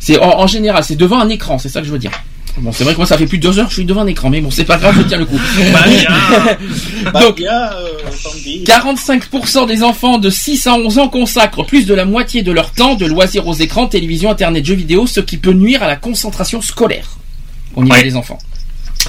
C'est 0.00 0.18
en, 0.18 0.40
en 0.40 0.46
général, 0.46 0.82
c'est 0.84 0.96
devant 0.96 1.20
un 1.20 1.28
écran. 1.28 1.58
C'est 1.58 1.68
ça 1.68 1.80
que 1.80 1.86
je 1.86 1.92
veux 1.92 1.98
dire. 1.98 2.12
Bon, 2.58 2.70
c'est 2.70 2.84
vrai 2.84 2.92
que 2.92 2.98
moi 2.98 3.06
ça 3.06 3.16
fait 3.16 3.26
plus 3.26 3.38
de 3.38 3.48
deux 3.48 3.58
heures 3.58 3.64
que 3.64 3.70
je 3.70 3.76
suis 3.76 3.84
devant 3.86 4.02
un 4.02 4.06
écran, 4.06 4.28
mais 4.28 4.42
bon, 4.42 4.50
c'est 4.50 4.64
pas 4.66 4.76
grave, 4.76 4.94
je 4.98 5.02
tiens 5.04 5.16
le 5.16 5.24
coup. 5.24 5.38
Bah. 5.72 5.84
Bah, 7.12 7.20
Donc, 7.20 7.36
bien, 7.36 7.50
euh, 7.72 7.88
Sandy. 8.14 8.62
45% 8.64 9.66
des 9.66 9.82
enfants 9.82 10.18
de 10.18 10.28
6 10.28 10.66
à 10.66 10.74
11 10.74 10.98
ans 10.98 11.08
consacrent 11.08 11.64
plus 11.64 11.86
de 11.86 11.94
la 11.94 12.04
moitié 12.04 12.42
de 12.42 12.52
leur 12.52 12.70
temps 12.72 12.94
de 12.94 13.06
loisirs 13.06 13.46
aux 13.48 13.54
écrans, 13.54 13.86
télévision, 13.86 14.30
internet, 14.30 14.64
jeux 14.66 14.74
vidéo, 14.74 15.06
ce 15.06 15.20
qui 15.20 15.38
peut 15.38 15.52
nuire 15.54 15.82
à 15.82 15.86
la 15.88 15.96
concentration 15.96 16.60
scolaire 16.60 17.16
au 17.74 17.82
niveau 17.84 17.96
Ouais. 17.96 18.02
des 18.04 18.16
enfants. 18.16 18.38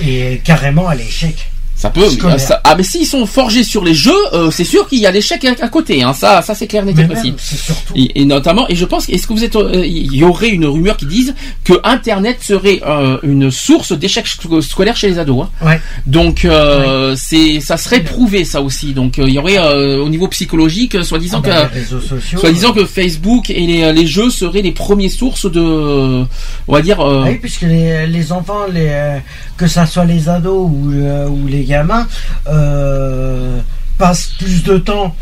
Et 0.06 0.40
carrément 0.44 0.88
à 0.88 0.96
l'échec. 0.96 1.50
Ça 1.76 1.90
peut. 1.90 2.02
Ça- 2.38 2.62
ah, 2.64 2.76
mais 2.78 2.84
s'ils 2.84 3.06
sont 3.08 3.26
forgés 3.26 3.64
sur 3.64 3.84
les 3.84 3.94
jeux, 3.94 4.12
euh, 4.34 4.52
c'est 4.52 4.64
sûr 4.64 4.88
qu'il 4.88 5.00
y 5.00 5.06
a 5.06 5.12
l'échec 5.12 5.44
à, 5.44 5.66
à 5.66 5.68
côté. 5.70 6.02
Hein. 6.04 6.14
Ça, 6.14 6.42
ça 6.42 6.56
c'est 6.56 6.68
clair, 6.68 6.86
même, 6.86 6.96
c'est 7.38 7.58
surtout. 7.58 7.94
Et, 7.96 8.22
et 8.22 8.26
notamment, 8.26 8.66
et 8.70 8.76
je 8.76 8.86
pense, 8.86 9.10
est-ce 9.10 9.28
que 9.28 9.34
vous 9.34 9.44
êtes, 9.44 9.56
euh, 9.56 9.86
il 9.86 10.16
y 10.16 10.24
aurait 10.24 10.50
une 10.50 10.66
rumeur 10.66 10.96
qui 10.98 11.06
dise 11.08 11.34
que 11.64 11.74
Internet 11.84 12.38
serait 12.42 12.80
euh, 12.88 13.18
une 13.24 13.52
source 13.52 13.92
d'échecs 13.92 14.28
sco- 14.28 14.62
scolaires 14.62 14.96
chez 14.96 15.10
les 15.10 15.20
ados. 15.20 15.46
hein. 15.62 15.66
Ouais. 15.66 15.82
Donc, 16.06 16.46
euh, 16.46 17.16
c'est, 17.18 17.60
ça 17.60 17.76
serait 17.78 18.02
prouvé 18.02 18.46
ça 18.46 18.62
aussi. 18.62 18.94
Donc, 18.94 19.20
euh, 19.20 19.26
il 19.28 19.34
y 19.34 19.38
aurait 19.40 19.58
euh, 19.58 19.98
au 20.02 20.10
niveau 20.10 20.28
psychologique, 20.30 21.04
soi-disant 21.04 21.42
Ah 21.44 21.50
bah, 21.50 21.70
que, 21.74 22.38
soi-disant 22.38 22.72
que 22.72 22.86
Facebook 22.86 23.50
et 23.50 23.66
les, 23.68 23.92
les 23.92 24.08
jeux 24.08 24.30
seraient 24.30 24.62
les 24.62 24.72
premières 24.72 25.12
sources 25.12 25.52
de, 25.52 25.60
on 25.62 26.28
va 26.74 26.82
dire. 26.82 27.00
euh, 27.02 27.24
Ah 27.26 27.30
Oui, 27.30 27.40
puisque 27.40 27.64
les, 27.64 28.08
les 28.08 28.32
enfants, 28.32 28.66
les, 28.72 28.88
euh, 28.90 29.18
que 29.64 29.70
ça 29.70 29.86
soit 29.86 30.04
les 30.04 30.28
ados 30.28 30.70
ou, 30.70 30.92
euh, 30.94 31.26
ou 31.28 31.48
les 31.48 31.64
gamins, 31.64 32.06
euh, 32.48 33.60
passent 33.98 34.32
plus 34.38 34.62
de 34.64 34.78
temps. 34.78 35.16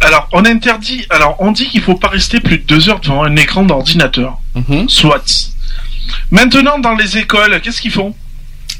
Alors, 0.00 0.28
on 0.32 0.44
interdit. 0.44 1.06
Alors, 1.10 1.36
on 1.38 1.52
dit 1.52 1.66
qu'il 1.68 1.80
faut 1.80 1.94
pas 1.94 2.08
rester 2.08 2.40
plus 2.40 2.58
de 2.58 2.64
deux 2.64 2.88
heures 2.88 2.98
devant 3.00 3.22
un 3.22 3.36
écran 3.36 3.62
d'ordinateur. 3.62 4.38
mhm. 4.56 4.88
Soit. 4.88 5.52
Maintenant, 6.32 6.78
dans 6.80 6.94
les 6.96 7.18
écoles, 7.18 7.60
qu'est-ce 7.62 7.80
qu'ils 7.80 7.92
font? 7.92 8.14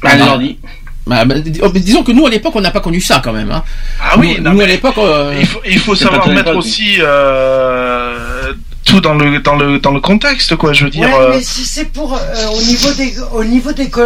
Ah, 0.03 0.35
les. 0.37 0.59
Bah, 1.05 1.23
bah, 1.23 1.39
dis- 1.39 1.59
oh, 1.63 1.69
disons 1.69 2.03
que 2.03 2.11
nous 2.11 2.25
à 2.27 2.29
l'époque 2.29 2.53
on 2.57 2.59
n'a 2.59 2.69
pas 2.71 2.81
connu 2.81 2.99
ça 2.99 3.21
quand 3.23 3.31
même. 3.31 3.49
Hein. 3.49 3.63
Ah 4.01 4.15
oui, 4.19 4.35
nous, 4.37 4.43
non, 4.43 4.51
nous, 4.51 4.57
mais 4.57 4.65
à 4.65 4.67
l'époque. 4.67 4.97
euh, 4.97 5.33
il 5.39 5.45
faut, 5.45 5.61
il 5.65 5.79
faut 5.79 5.95
savoir 5.95 6.27
mettre 6.27 6.53
aussi. 6.53 6.97
euh, 6.99 8.36
tout 8.87 9.01
dans 9.01 9.13
le 9.13 9.39
dans 9.39 9.55
le 9.55 9.79
dans 9.79 9.91
le 9.91 9.99
contexte, 9.99 10.55
quoi. 10.55 10.73
Je 10.73 10.85
veux 10.85 10.89
dire. 10.89 11.07
Ouais, 11.09 11.13
euh, 11.19 11.31
mais 11.35 11.43
si 11.43 11.63
c'est 11.65 11.85
pour 11.85 12.13
euh, 12.13 12.19
au 12.57 12.61
niveau 12.63 12.91
des 12.93 13.13
au 13.33 13.43
niveau 13.43 13.71
des 13.73 13.89
co- 13.89 14.01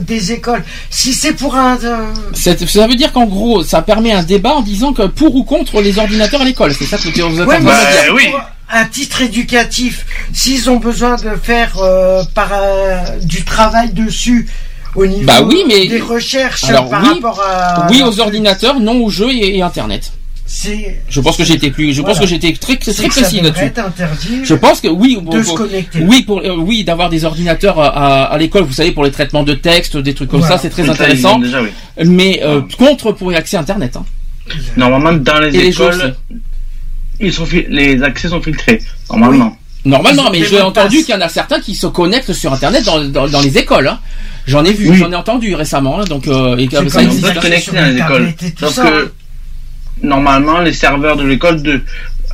des 0.00 0.32
écoles, 0.32 0.62
si 0.90 1.12
c'est 1.14 1.32
pour 1.32 1.56
un 1.56 1.76
euh, 1.82 1.96
Ça 2.34 2.86
veut 2.86 2.94
dire 2.94 3.12
qu'en 3.12 3.26
gros, 3.26 3.62
ça 3.64 3.82
permet 3.82 4.12
un 4.12 4.22
débat 4.22 4.52
en 4.54 4.62
disant 4.62 4.92
que 4.92 5.06
pour 5.06 5.34
ou 5.34 5.44
contre 5.44 5.80
les 5.80 5.98
ordinateurs 5.98 6.42
à 6.42 6.44
l'école. 6.44 6.72
C'est 6.74 6.84
ça 6.86 6.98
que 6.98 7.08
tu 7.08 7.20
vous 7.22 7.40
êtes 7.40 7.48
en 7.48 7.50
Ouais, 7.50 7.56
c'est 7.60 8.12
dire. 8.12 8.30
pour 8.32 8.40
un 8.70 8.84
titre 8.84 9.22
éducatif, 9.22 10.04
s'ils 10.32 10.68
ont 10.70 10.76
besoin 10.76 11.16
de 11.16 11.30
faire 11.42 11.72
euh, 11.78 12.22
par 12.34 12.50
euh, 12.52 12.98
du 13.22 13.44
travail 13.44 13.92
dessus 13.92 14.48
au 14.96 15.06
niveau 15.06 15.24
Bah 15.26 15.42
oui, 15.44 15.64
mais- 15.68 15.86
des 15.86 16.00
recherches 16.00 16.64
Alors 16.64 16.88
par 16.90 17.02
oui, 17.02 17.08
rapport 17.14 17.40
à 17.42 17.86
oui 17.90 18.02
aux 18.02 18.18
ordinateurs, 18.20 18.80
non 18.80 18.96
aux 19.04 19.10
jeux 19.10 19.30
et, 19.30 19.56
et 19.58 19.62
Internet. 19.62 20.12
C'est 20.46 21.02
Je 21.08 21.20
pense 21.20 21.36
que 21.36 21.44
j'étais 21.44 21.70
plus, 21.70 21.92
je 21.92 22.02
pense 22.02 22.18
que 22.20 22.26
j'étais 22.26 22.52
très 22.52 22.76
très 22.76 23.08
précis 23.08 23.40
là-dessus. 23.40 23.72
Je 24.44 24.54
pense 24.54 24.80
que 24.80 24.88
oui, 24.88 25.18
de 25.30 25.42
se 25.42 25.52
connecter. 25.54 25.98
oui 26.02 26.22
pour 26.22 26.38
euh, 26.40 26.56
oui 26.56 26.84
d'avoir 26.84 27.10
des 27.10 27.24
ordinateurs 27.24 27.78
à, 27.80 27.88
à- 27.88 28.22
à 28.24 28.38
l'école, 28.38 28.62
vous 28.62 28.72
savez 28.72 28.92
pour 28.92 29.04
les 29.04 29.10
traitements 29.10 29.42
de 29.42 29.54
texte, 29.54 29.96
des 29.96 30.14
trucs 30.14 30.30
comme 30.30 30.40
Voilà. 30.40 30.56
ça, 30.56 30.62
c'est 30.62 30.70
très 30.70 30.88
intéressant. 30.88 31.32
l'ont 31.38 31.38
déjà, 31.44 31.62
oui. 31.62 31.68
Mais 32.04 32.40
euh, 32.44 32.62
contre 32.78 33.12
pour 33.12 33.32
accès 33.32 33.56
Internet. 33.56 33.96
Hein. 33.96 34.04
Normalement, 34.76 35.12
dans 35.12 35.40
les 35.40 35.48
Et 35.56 35.62
les 35.62 35.68
écoles, 35.70 36.14
ils 37.20 37.32
sont 37.32 37.46
les 37.68 38.02
accès 38.02 38.28
sont 38.28 38.40
filtrés. 38.40 38.80
Normalement. 39.10 39.56
Normalement, 39.84 40.30
mais 40.32 40.44
j'ai 40.44 40.60
entendu 40.60 40.98
qu'il 41.04 41.14
y 41.14 41.18
en 41.18 41.20
a 41.20 41.28
certains 41.28 41.60
qui 41.60 41.74
se 41.74 41.86
connectent 41.86 42.32
sur 42.32 42.52
Internet 42.52 42.84
dans, 42.84 43.04
dans, 43.04 43.28
dans 43.28 43.40
les 43.40 43.56
écoles. 43.58 43.86
Hein. 43.88 43.98
J'en 44.46 44.64
ai 44.64 44.72
vu, 44.72 44.90
Oui. 44.90 44.96
j'en 44.96 45.10
ai 45.10 45.16
entendu 45.16 45.54
récemment. 45.54 46.00
hein, 46.00 46.04
donc 46.04 46.26
euh, 46.28 46.56
et 46.56 46.68
ça 46.88 47.02
existe. 47.02 47.34
connecter 47.40 47.60
sur 47.60 47.72
dans 47.74 47.84
les 47.84 47.92
les 47.94 47.98
écoles. 48.00 48.34
que 48.36 48.80
hein. 48.80 49.08
Normalement, 50.02 50.60
les 50.60 50.72
serveurs 50.72 51.16
de 51.16 51.24
l'école 51.24 51.62
de 51.62 51.82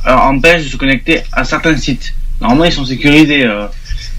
euh, 0.07 0.11
empêchent 0.13 0.65
de 0.65 0.69
se 0.69 0.77
connecter 0.77 1.21
à 1.31 1.43
certains 1.43 1.77
sites. 1.77 2.13
Normalement, 2.41 2.65
ils 2.65 2.71
sont 2.73 2.85
sécurisés. 2.85 3.45
euh, 3.45 3.67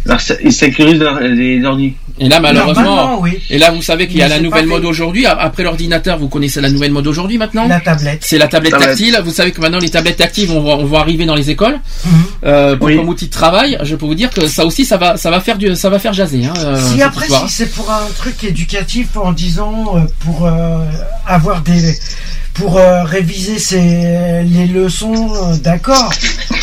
leur- 0.06 0.20
ils 0.42 0.52
sécurisent 0.52 0.98
leur- 1.00 1.18
les 1.20 1.64
ordi. 1.64 1.94
Et 2.18 2.28
là, 2.28 2.39
malheureusement, 2.39 3.20
oui. 3.20 3.39
et 3.50 3.58
là, 3.58 3.70
vous 3.70 3.81
savez 3.82 4.06
qu'il 4.06 4.18
y 4.18 4.23
a 4.23 4.28
la 4.28 4.39
nouvelle 4.39 4.66
mode 4.66 4.84
aujourd'hui. 4.84 5.24
Après 5.26 5.62
l'ordinateur, 5.62 6.18
vous 6.18 6.28
connaissez 6.28 6.60
la 6.60 6.70
nouvelle 6.70 6.92
mode 6.92 7.06
aujourd'hui 7.06 7.39
maintenant 7.39 7.66
La 7.66 7.81
tablette. 7.81 8.20
C'est 8.23 8.36
la 8.39 8.47
tablette 8.47 8.73
Tablette. 8.73 8.90
tactile. 8.90 9.18
Vous 9.24 9.31
savez 9.32 9.50
que 9.52 9.60
maintenant 9.62 9.78
les 9.78 9.89
tablettes 9.90 10.18
tactiles 10.18 10.47
vont 10.48 10.94
arriver 10.94 11.24
dans 11.26 11.34
les 11.34 11.48
écoles 11.50 11.81
Mhm. 12.05 12.12
euh, 12.44 12.76
pour 12.76 12.86
Oui. 12.86 12.97
comme 12.97 13.08
outil 13.08 13.26
de 13.26 13.31
travail. 13.32 13.78
Je 13.82 13.97
peux 13.97 14.05
vous 14.06 14.14
dire 14.14 14.31
que 14.31 14.47
ça 14.47 14.64
aussi, 14.66 14.84
ça 14.84 14.97
va, 14.98 15.16
ça 15.16 15.31
va 15.31 15.40
faire 15.40 15.56
du, 15.58 15.74
ça 15.74 15.89
va 15.90 15.98
faire 15.98 16.12
jaser. 16.12 16.44
Hein, 16.47 16.76
Si 16.76 17.02
après, 17.02 17.26
si 17.26 17.48
c'est 17.48 17.74
pour 17.74 17.90
un 17.90 18.06
truc 18.16 18.44
éducatif 18.44 19.16
en 19.16 19.32
disant 19.32 19.97
euh, 19.97 20.00
pour 20.20 20.47
euh, 20.47 20.84
avoir 21.26 21.62
des 21.62 21.98
pour 22.55 22.78
euh, 22.78 23.02
réviser 23.02 23.57
les 24.44 24.66
leçons, 24.66 25.34
euh, 25.34 25.57
d'accord. 25.57 26.10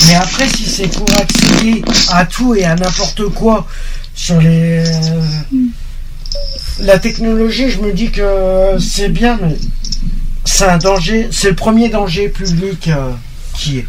Mais 0.07 0.15
après, 0.15 0.47
si 0.47 0.63
c'est 0.63 0.87
pour 0.87 1.07
accéder 1.11 1.83
à 2.09 2.25
tout 2.25 2.55
et 2.55 2.63
à 2.63 2.75
n'importe 2.75 3.25
quoi 3.29 3.67
sur 4.15 4.39
les 4.41 4.83
euh, 4.87 5.21
la 6.79 6.97
technologie, 6.97 7.69
je 7.69 7.79
me 7.79 7.91
dis 7.91 8.09
que 8.09 8.77
c'est 8.79 9.09
bien, 9.09 9.37
mais 9.41 9.55
c'est 10.45 10.65
un 10.65 10.77
danger. 10.77 11.27
C'est 11.31 11.49
le 11.49 11.55
premier 11.55 11.89
danger 11.89 12.29
public 12.29 12.89
qui 13.53 13.79
est. 13.79 13.87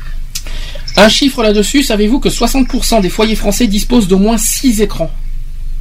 Un 0.97 1.09
chiffre 1.09 1.43
là-dessus, 1.43 1.85
savez-vous 1.85 2.21
que 2.21 2.29
60% 2.29 3.01
des 3.01 3.09
foyers 3.09 3.37
français 3.37 3.67
disposent 3.67 4.09
d'au 4.09 4.19
moins 4.19 4.37
6 4.37 4.83
écrans? 4.83 5.11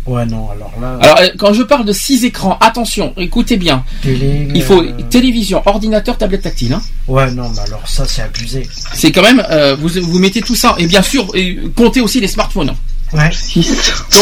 Ouais, 0.07 0.25
non, 0.25 0.49
alors 0.49 0.71
là, 0.81 0.97
Alors, 1.01 1.19
euh, 1.19 1.27
quand 1.37 1.53
je 1.53 1.61
parle 1.63 1.85
de 1.85 1.93
6 1.93 2.25
écrans, 2.25 2.57
attention, 2.59 3.13
écoutez 3.17 3.57
bien. 3.57 3.83
télé. 4.01 4.47
Il 4.55 4.63
faut 4.63 4.81
euh, 4.81 4.91
télévision, 5.09 5.61
ordinateur, 5.65 6.17
tablette 6.17 6.41
tactile. 6.41 6.73
Hein. 6.73 6.81
Ouais, 7.07 7.29
non, 7.31 7.49
mais 7.55 7.61
alors 7.61 7.87
ça, 7.87 8.05
c'est 8.07 8.23
abusé. 8.23 8.67
C'est 8.93 9.11
quand 9.11 9.21
même, 9.21 9.43
euh, 9.51 9.75
vous, 9.79 9.89
vous 10.01 10.19
mettez 10.19 10.41
tout 10.41 10.55
ça, 10.55 10.75
et 10.79 10.87
bien 10.87 11.03
sûr, 11.03 11.27
et 11.35 11.57
comptez 11.75 12.01
aussi 12.01 12.19
les 12.19 12.27
smartphones. 12.27 12.73
Ouais. 13.13 13.29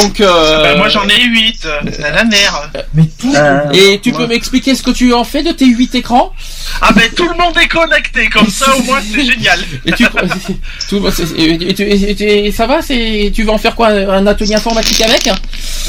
Donc, 0.02 0.20
euh, 0.20 0.64
ben, 0.64 0.78
moi, 0.80 0.90
j'en 0.90 1.08
ai 1.08 1.24
8. 1.24 1.68
La 2.00 2.10
la 2.10 2.24
mère. 2.24 2.72
Mais 2.96 3.04
tout. 3.20 3.32
Euh, 3.36 3.70
et 3.72 4.00
tu 4.02 4.12
peux 4.12 4.26
m'expliquer 4.26 4.74
ce 4.74 4.82
que 4.82 4.90
tu 4.90 5.14
en 5.14 5.24
fais 5.24 5.44
de 5.44 5.52
tes 5.52 5.68
8 5.68 5.94
écrans? 5.94 6.34
Ah 6.82 6.92
ben, 6.96 7.04
tout 7.16 7.30
le 7.30 7.38
monde 7.38 7.56
est 7.62 7.68
connecté. 7.68 8.28
Comme 8.30 8.50
ça, 8.50 8.76
au 8.76 8.82
moins, 8.82 9.00
c'est 9.14 9.24
génial. 9.26 9.60
Et 9.86 9.92
tu, 9.92 10.06
tout- 10.90 11.06
et 12.20 12.52
ça 12.52 12.66
va 12.66 12.82
c'est, 12.82 13.32
Tu 13.34 13.44
vas 13.44 13.54
en 13.54 13.58
faire 13.60 13.76
quoi 13.76 13.90
Un 13.90 14.26
atelier 14.26 14.56
informatique 14.56 15.02
avec 15.02 15.30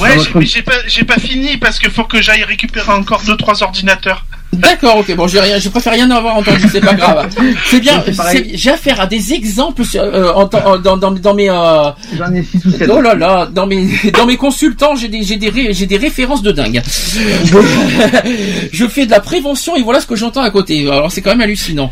Ouais, 0.01 0.19
j'ai- 0.19 0.31
mais 0.41 0.47
j'ai 0.47 0.63
pas, 0.63 0.73
j'ai 0.87 1.05
pas 1.05 1.19
fini 1.19 1.57
parce 1.57 1.79
qu'il 1.79 1.91
faut 1.91 2.05
que 2.05 2.21
j'aille 2.23 2.45
récupérer 2.45 2.93
encore 2.93 3.23
deux 3.25 3.37
trois 3.37 3.63
ordinateurs. 3.63 4.25
D'accord, 4.53 4.97
ok, 4.99 5.15
bon, 5.15 5.29
je, 5.29 5.35
vais 5.35 5.41
rien- 5.41 5.59
je 5.61 5.69
préfère 5.69 5.93
rien 5.93 6.11
avoir 6.11 6.37
entendu, 6.37 6.65
c'est 6.71 6.81
pas 6.81 6.95
grave. 6.95 7.29
C'est 7.71 7.79
bien, 7.81 8.03
j'ai 8.55 8.71
affaire 8.71 9.01
à 9.01 9.07
des 9.07 9.33
exemples 9.33 9.85
sur- 9.85 10.03
euh, 10.03 10.33
en, 10.35 10.43
en- 10.65 10.79
dans, 10.79 10.97
dans, 10.97 11.13
dans 11.13 11.35
mes... 11.35 11.49
Euh, 11.49 11.91
J'en 12.19 12.33
ai 12.35 12.43
6 12.43 12.65
ou 12.67 12.71
7. 12.73 12.91
oh 12.93 13.01
là 13.01 13.15
là, 13.15 13.47
dans 13.51 13.67
mes, 13.67 13.87
dans 14.13 14.27
mes 14.27 14.37
consultants, 14.37 14.97
j'ai 14.97 15.09
des, 15.09 15.23
j'ai 15.23 15.37
des, 15.37 15.51
ré- 15.51 15.73
j'ai 15.73 15.87
des 15.87 15.97
références 15.97 16.43
de 16.43 16.51
dingue. 16.53 16.83
je 18.73 18.87
fais 18.89 19.07
de 19.07 19.11
la 19.11 19.21
prévention 19.21 19.77
et 19.77 19.83
voilà 19.83 20.01
ce 20.01 20.07
que 20.07 20.17
j'entends 20.17 20.43
à 20.43 20.51
côté. 20.51 20.83
Alors 20.91 21.11
c'est 21.13 21.23
quand 21.23 21.31
même 21.31 21.41
hallucinant. 21.43 21.91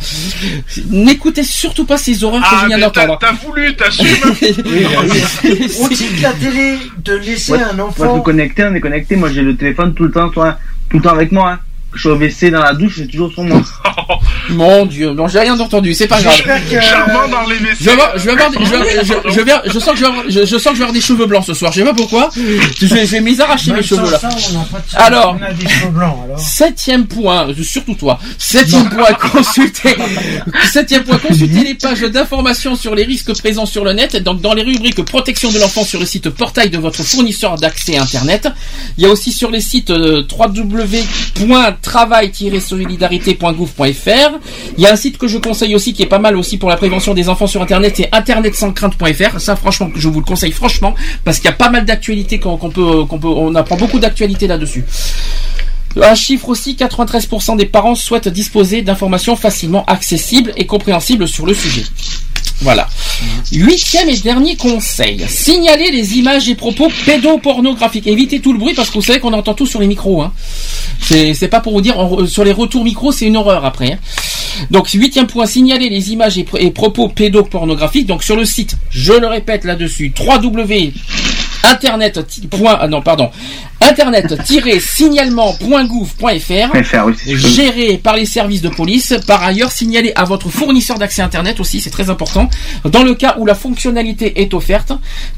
N'écoutez 0.90 1.44
surtout 1.44 1.84
pas 1.84 1.96
ces 1.96 2.24
horreurs 2.24 2.42
que 2.42 2.46
Ah, 2.50 2.58
je 2.62 2.66
viens 2.66 2.76
mais 2.78 2.90
t'as, 2.92 3.06
d'entendre. 3.06 3.18
t'as 3.20 3.32
voulu, 3.46 3.76
t'assumes. 3.76 4.06
On 5.80 5.88
dit 5.88 6.06
que 6.16 6.22
la 6.22 6.32
télé, 6.32 6.78
de 7.04 7.14
laisser 7.14 7.52
Ouais, 7.52 7.62
un 7.62 7.72
Moi, 7.74 7.86
enfant. 7.86 8.16
je 8.16 8.22
connecté, 8.22 8.64
on 8.64 8.74
est 8.74 8.80
connecté. 8.80 9.16
Moi, 9.16 9.30
j'ai 9.32 9.42
le 9.42 9.56
téléphone 9.56 9.94
tout 9.94 10.04
le 10.04 10.10
temps, 10.10 10.28
toi, 10.28 10.58
tout 10.90 10.96
le 10.98 11.02
temps 11.02 11.10
avec 11.14 11.32
moi. 11.32 11.52
Hein. 11.52 11.58
Je 11.98 12.02
suis 12.02 12.08
au 12.10 12.14
WC 12.14 12.50
dans 12.52 12.60
la 12.62 12.74
douche, 12.74 12.94
c'est 12.98 13.08
toujours 13.08 13.32
sur 13.32 13.42
moi. 13.42 13.60
Mon 14.50 14.86
dieu, 14.86 15.10
non, 15.12 15.26
j'ai 15.26 15.40
rien 15.40 15.58
entendu, 15.58 15.92
c'est 15.94 16.06
pas 16.06 16.22
grave. 16.22 16.32
J'espère 16.36 16.68
que. 16.70 16.80
Charmant 16.80 17.26
dans 17.28 17.42
les 17.48 17.56
WC. 17.56 17.76
Je 17.80 17.84
vais 17.84 17.90
avoir, 17.90 18.16
je 18.18 18.24
vais 18.24 18.30
avoir, 18.30 18.50
des- 18.50 18.58
je, 18.64 18.70
vais- 18.70 19.04
je, 19.04 19.30
je 19.34 19.40
vais- 19.40 19.52
je 19.66 19.78
sens 19.80 19.90
que 19.90 19.96
je 19.96 20.00
vais 20.02 20.06
avoir, 20.06 20.24
je, 20.28 20.46
je 20.46 20.58
sens 20.58 20.64
que 20.64 20.74
je 20.74 20.78
vais 20.78 20.82
avoir 20.84 20.92
des 20.92 21.00
cheveux 21.00 21.26
blancs 21.26 21.44
ce 21.44 21.54
soir. 21.54 21.72
Je 21.72 21.80
sais 21.80 21.84
pas 21.84 21.94
pourquoi. 21.94 22.30
Je 22.36 22.86
vais, 22.86 23.04
je 23.04 23.10
vais 23.12 23.20
les 23.20 23.40
arracher 23.40 23.72
mes 23.72 23.82
cheveux 23.82 24.08
là. 24.10 24.20
Alors. 24.94 25.36
On 25.40 25.44
a 25.44 25.52
des 25.52 25.68
cheveux 25.68 25.90
blancs, 25.90 26.16
alors. 26.24 26.38
Septième 26.38 27.06
point, 27.06 27.48
surtout 27.62 27.94
toi. 27.94 28.20
Septième 28.38 28.88
point, 28.90 29.12
consulter. 29.14 29.96
Septième 30.72 31.02
point, 31.02 31.18
consulter 31.18 31.64
les 31.64 31.74
pages 31.74 32.00
d'information 32.02 32.76
sur 32.76 32.94
les 32.94 33.02
risques 33.04 33.36
présents 33.38 33.66
sur 33.66 33.84
le 33.84 33.92
net. 33.92 34.16
Donc, 34.22 34.40
dans 34.40 34.54
les 34.54 34.62
rubriques 34.62 35.02
protection 35.04 35.50
de 35.50 35.58
l'enfant 35.58 35.84
sur 35.84 35.98
le 36.00 36.06
site 36.06 36.30
portail 36.30 36.70
de 36.70 36.78
votre 36.78 37.02
fournisseur 37.02 37.56
d'accès 37.56 37.96
à 37.98 38.02
Internet. 38.02 38.48
Il 38.96 39.04
y 39.04 39.06
a 39.06 39.10
aussi 39.10 39.32
sur 39.32 39.50
les 39.50 39.60
sites 39.60 39.90
euh, 39.90 40.22
www.travail-solidarité.gouv.fr. 41.88 44.38
Il 44.76 44.82
y 44.82 44.86
a 44.86 44.92
un 44.92 44.96
site 44.96 45.18
que 45.18 45.28
je 45.28 45.38
conseille 45.38 45.74
aussi 45.74 45.92
qui 45.92 46.02
est 46.02 46.06
pas 46.06 46.18
mal 46.18 46.36
aussi 46.36 46.58
pour 46.58 46.68
la 46.68 46.76
prévention 46.76 47.14
des 47.14 47.28
enfants 47.28 47.46
sur 47.46 47.62
Internet, 47.62 47.94
c'est 47.96 48.08
internetsanscrainte.fr. 48.12 49.40
Ça, 49.40 49.56
franchement, 49.56 49.90
je 49.94 50.08
vous 50.08 50.20
le 50.20 50.26
conseille 50.26 50.52
franchement 50.52 50.94
parce 51.24 51.38
qu'il 51.38 51.46
y 51.46 51.52
a 51.52 51.56
pas 51.56 51.70
mal 51.70 51.84
d'actualités 51.84 52.38
qu'on 52.38 52.56
peut, 52.56 53.04
qu'on 53.04 53.18
peut, 53.18 53.28
on 53.28 53.54
apprend 53.54 53.76
beaucoup 53.76 53.98
d'actualités 53.98 54.46
là-dessus. 54.46 54.84
Un 56.00 56.14
chiffre 56.14 56.50
aussi, 56.50 56.74
93% 56.74 57.56
des 57.56 57.66
parents 57.66 57.94
souhaitent 57.94 58.28
disposer 58.28 58.82
d'informations 58.82 59.36
facilement 59.36 59.86
accessibles 59.86 60.52
et 60.56 60.66
compréhensibles 60.66 61.26
sur 61.26 61.46
le 61.46 61.54
sujet. 61.54 61.84
Voilà. 62.60 62.88
Huitième 63.52 64.08
et 64.08 64.16
dernier 64.16 64.56
conseil. 64.56 65.24
Signaler 65.28 65.90
les 65.90 66.18
images 66.18 66.48
et 66.48 66.54
propos 66.54 66.88
pédopornographiques. 67.06 68.06
Évitez 68.06 68.40
tout 68.40 68.52
le 68.52 68.58
bruit 68.58 68.74
parce 68.74 68.88
que 68.90 68.94
vous 68.94 69.02
savez 69.02 69.20
qu'on 69.20 69.32
entend 69.32 69.54
tout 69.54 69.66
sur 69.66 69.80
les 69.80 69.86
micros. 69.86 70.22
Hein. 70.22 70.32
C'est, 71.00 71.48
pas 71.48 71.60
pour 71.60 71.72
vous 71.72 71.80
dire, 71.80 71.96
sur 72.26 72.44
les 72.44 72.52
retours 72.52 72.84
micro, 72.84 73.12
c'est 73.12 73.26
une 73.26 73.36
horreur 73.36 73.64
après. 73.64 73.92
hein. 73.92 73.98
Donc, 74.70 74.88
huitième 74.88 75.26
point, 75.26 75.46
signaler 75.46 75.88
les 75.88 76.10
images 76.12 76.36
et, 76.36 76.46
et 76.58 76.70
propos 76.70 77.08
pédopornographiques. 77.08 78.06
Donc, 78.06 78.24
sur 78.24 78.34
le 78.36 78.44
site, 78.44 78.76
je 78.90 79.12
le 79.12 79.26
répète 79.28 79.64
là-dessus, 79.64 80.12
www 80.18 80.92
internet 81.64 82.20
point, 82.50 82.76
ah 82.80 82.88
non 82.88 83.02
pardon 83.02 83.30
oui, 87.06 87.14
c'est 87.16 87.36
sûr. 87.36 87.48
géré 87.48 87.98
par 87.98 88.16
les 88.16 88.26
services 88.26 88.60
de 88.60 88.68
police. 88.68 89.14
Par 89.26 89.42
ailleurs, 89.42 89.70
signalez 89.70 90.12
à 90.16 90.24
votre 90.24 90.48
fournisseur 90.48 90.98
d'accès 90.98 91.22
Internet 91.22 91.60
aussi, 91.60 91.80
c'est 91.80 91.90
très 91.90 92.10
important. 92.10 92.48
Dans 92.84 93.02
le 93.02 93.14
cas 93.14 93.36
où 93.38 93.46
la 93.46 93.54
fonctionnalité 93.54 94.40
est 94.40 94.52
offerte, 94.54 94.92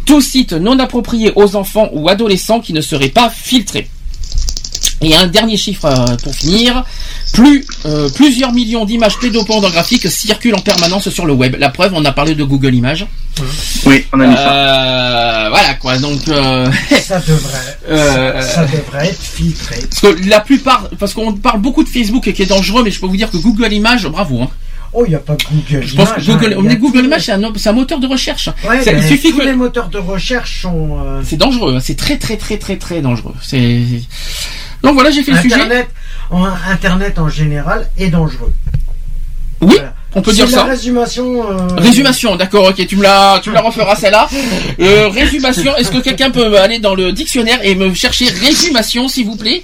tout 0.06 0.20
site 0.20 0.52
non 0.52 0.78
approprié 0.78 1.32
aux 1.36 1.56
enfants 1.56 1.90
ou 1.92 2.08
adolescents 2.08 2.60
qui 2.60 2.72
ne 2.72 2.80
serait 2.80 3.08
pas 3.08 3.30
filtré. 3.30 3.88
Et 5.02 5.14
un 5.14 5.26
dernier 5.26 5.56
chiffre 5.56 5.86
euh, 5.86 6.16
pour 6.22 6.34
finir. 6.34 6.84
Plus, 7.32 7.64
euh, 7.86 8.08
plusieurs 8.10 8.52
millions 8.52 8.84
d'images 8.84 9.18
pédopornographiques 9.18 10.10
circulent 10.10 10.56
en 10.56 10.60
permanence 10.60 11.08
sur 11.10 11.24
le 11.26 11.32
web. 11.32 11.56
La 11.58 11.70
preuve, 11.70 11.92
on 11.94 12.04
a 12.04 12.12
parlé 12.12 12.34
de 12.34 12.44
Google 12.44 12.74
Images. 12.74 13.06
Oui, 13.86 14.04
on 14.12 14.20
a 14.20 14.26
mis 14.26 14.34
ça. 14.34 14.52
Euh, 14.52 15.48
voilà 15.48 15.74
quoi. 15.74 15.96
Donc 15.98 16.28
euh, 16.28 16.70
Ça 17.02 17.20
devrait. 17.20 17.78
Euh, 17.88 18.42
Ça 18.42 18.64
devrait 18.64 19.08
être 19.08 19.22
filtré. 19.22 19.76
parce 19.88 20.00
que 20.00 20.28
la 20.28 20.40
plupart, 20.40 20.88
parce 20.98 21.14
qu'on 21.14 21.32
parle 21.34 21.60
beaucoup 21.60 21.84
de 21.84 21.88
Facebook 21.88 22.26
et 22.28 22.32
qui 22.32 22.42
est 22.42 22.46
dangereux, 22.46 22.82
mais 22.82 22.90
je 22.90 23.00
peux 23.00 23.06
vous 23.06 23.16
dire 23.16 23.30
que 23.30 23.36
Google 23.38 23.72
Images, 23.72 24.06
bravo. 24.06 24.42
Hein. 24.42 24.48
Oh, 24.92 25.04
il 25.06 25.10
n'y 25.10 25.14
a 25.14 25.20
pas 25.20 25.36
Google. 25.50 25.86
Je 25.86 25.94
pense 25.94 26.10
que 26.12 26.20
Google, 26.22 26.56
hein, 26.58 26.74
Google 26.74 27.04
Images, 27.04 27.22
c'est 27.56 27.68
un, 27.68 27.72
moteur 27.72 28.00
de 28.00 28.06
recherche. 28.08 28.48
Ouais, 28.68 28.82
Ça- 28.82 28.92
il 28.92 29.02
suffit 29.04 29.30
tous 29.30 29.38
que 29.38 29.44
les 29.44 29.52
moteurs 29.52 29.88
de 29.88 29.98
recherche 29.98 30.62
sont. 30.62 30.98
euh, 31.04 31.22
c'est 31.24 31.36
dangereux. 31.36 31.74
hein. 31.76 31.80
C'est 31.80 31.96
très 31.96 32.16
très 32.16 32.36
très 32.36 32.56
très 32.58 32.76
très 32.76 33.00
dangereux. 33.00 33.34
C'est 33.40 33.82
donc 34.82 34.94
voilà, 34.94 35.10
j'ai 35.10 35.22
fait 35.22 35.32
le 35.32 35.38
sujet. 35.38 35.54
Internet, 35.54 35.88
en, 36.30 36.44
Internet 36.68 37.18
en 37.18 37.28
général 37.28 37.88
est 37.98 38.08
dangereux. 38.08 38.52
Oui, 39.60 39.74
Voilà. 39.74 39.94
on 40.14 40.22
peut 40.22 40.32
dire 40.32 40.46
la 40.46 40.50
ça. 40.50 40.64
résumation. 40.64 41.50
euh, 41.50 41.66
Résumation, 41.76 42.34
d'accord, 42.36 42.68
ok, 42.70 42.86
tu 42.86 42.96
me 42.96 43.02
la, 43.02 43.38
tu 43.42 43.50
me 43.50 43.54
la 43.54 43.60
referas 43.60 43.94
celle-là. 43.94 44.26
Euh, 44.80 45.08
résumation, 45.08 45.76
est-ce 45.76 45.90
que 45.90 45.98
quelqu'un 45.98 46.30
peut 46.30 46.58
aller 46.58 46.78
dans 46.78 46.94
le 46.94 47.12
dictionnaire 47.12 47.58
et 47.62 47.74
me 47.74 47.92
chercher 47.92 48.24
résumation, 48.30 49.06
s'il 49.06 49.26
vous 49.26 49.36
plaît? 49.36 49.62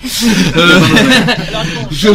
Euh, 0.58 0.80
je, 1.90 2.08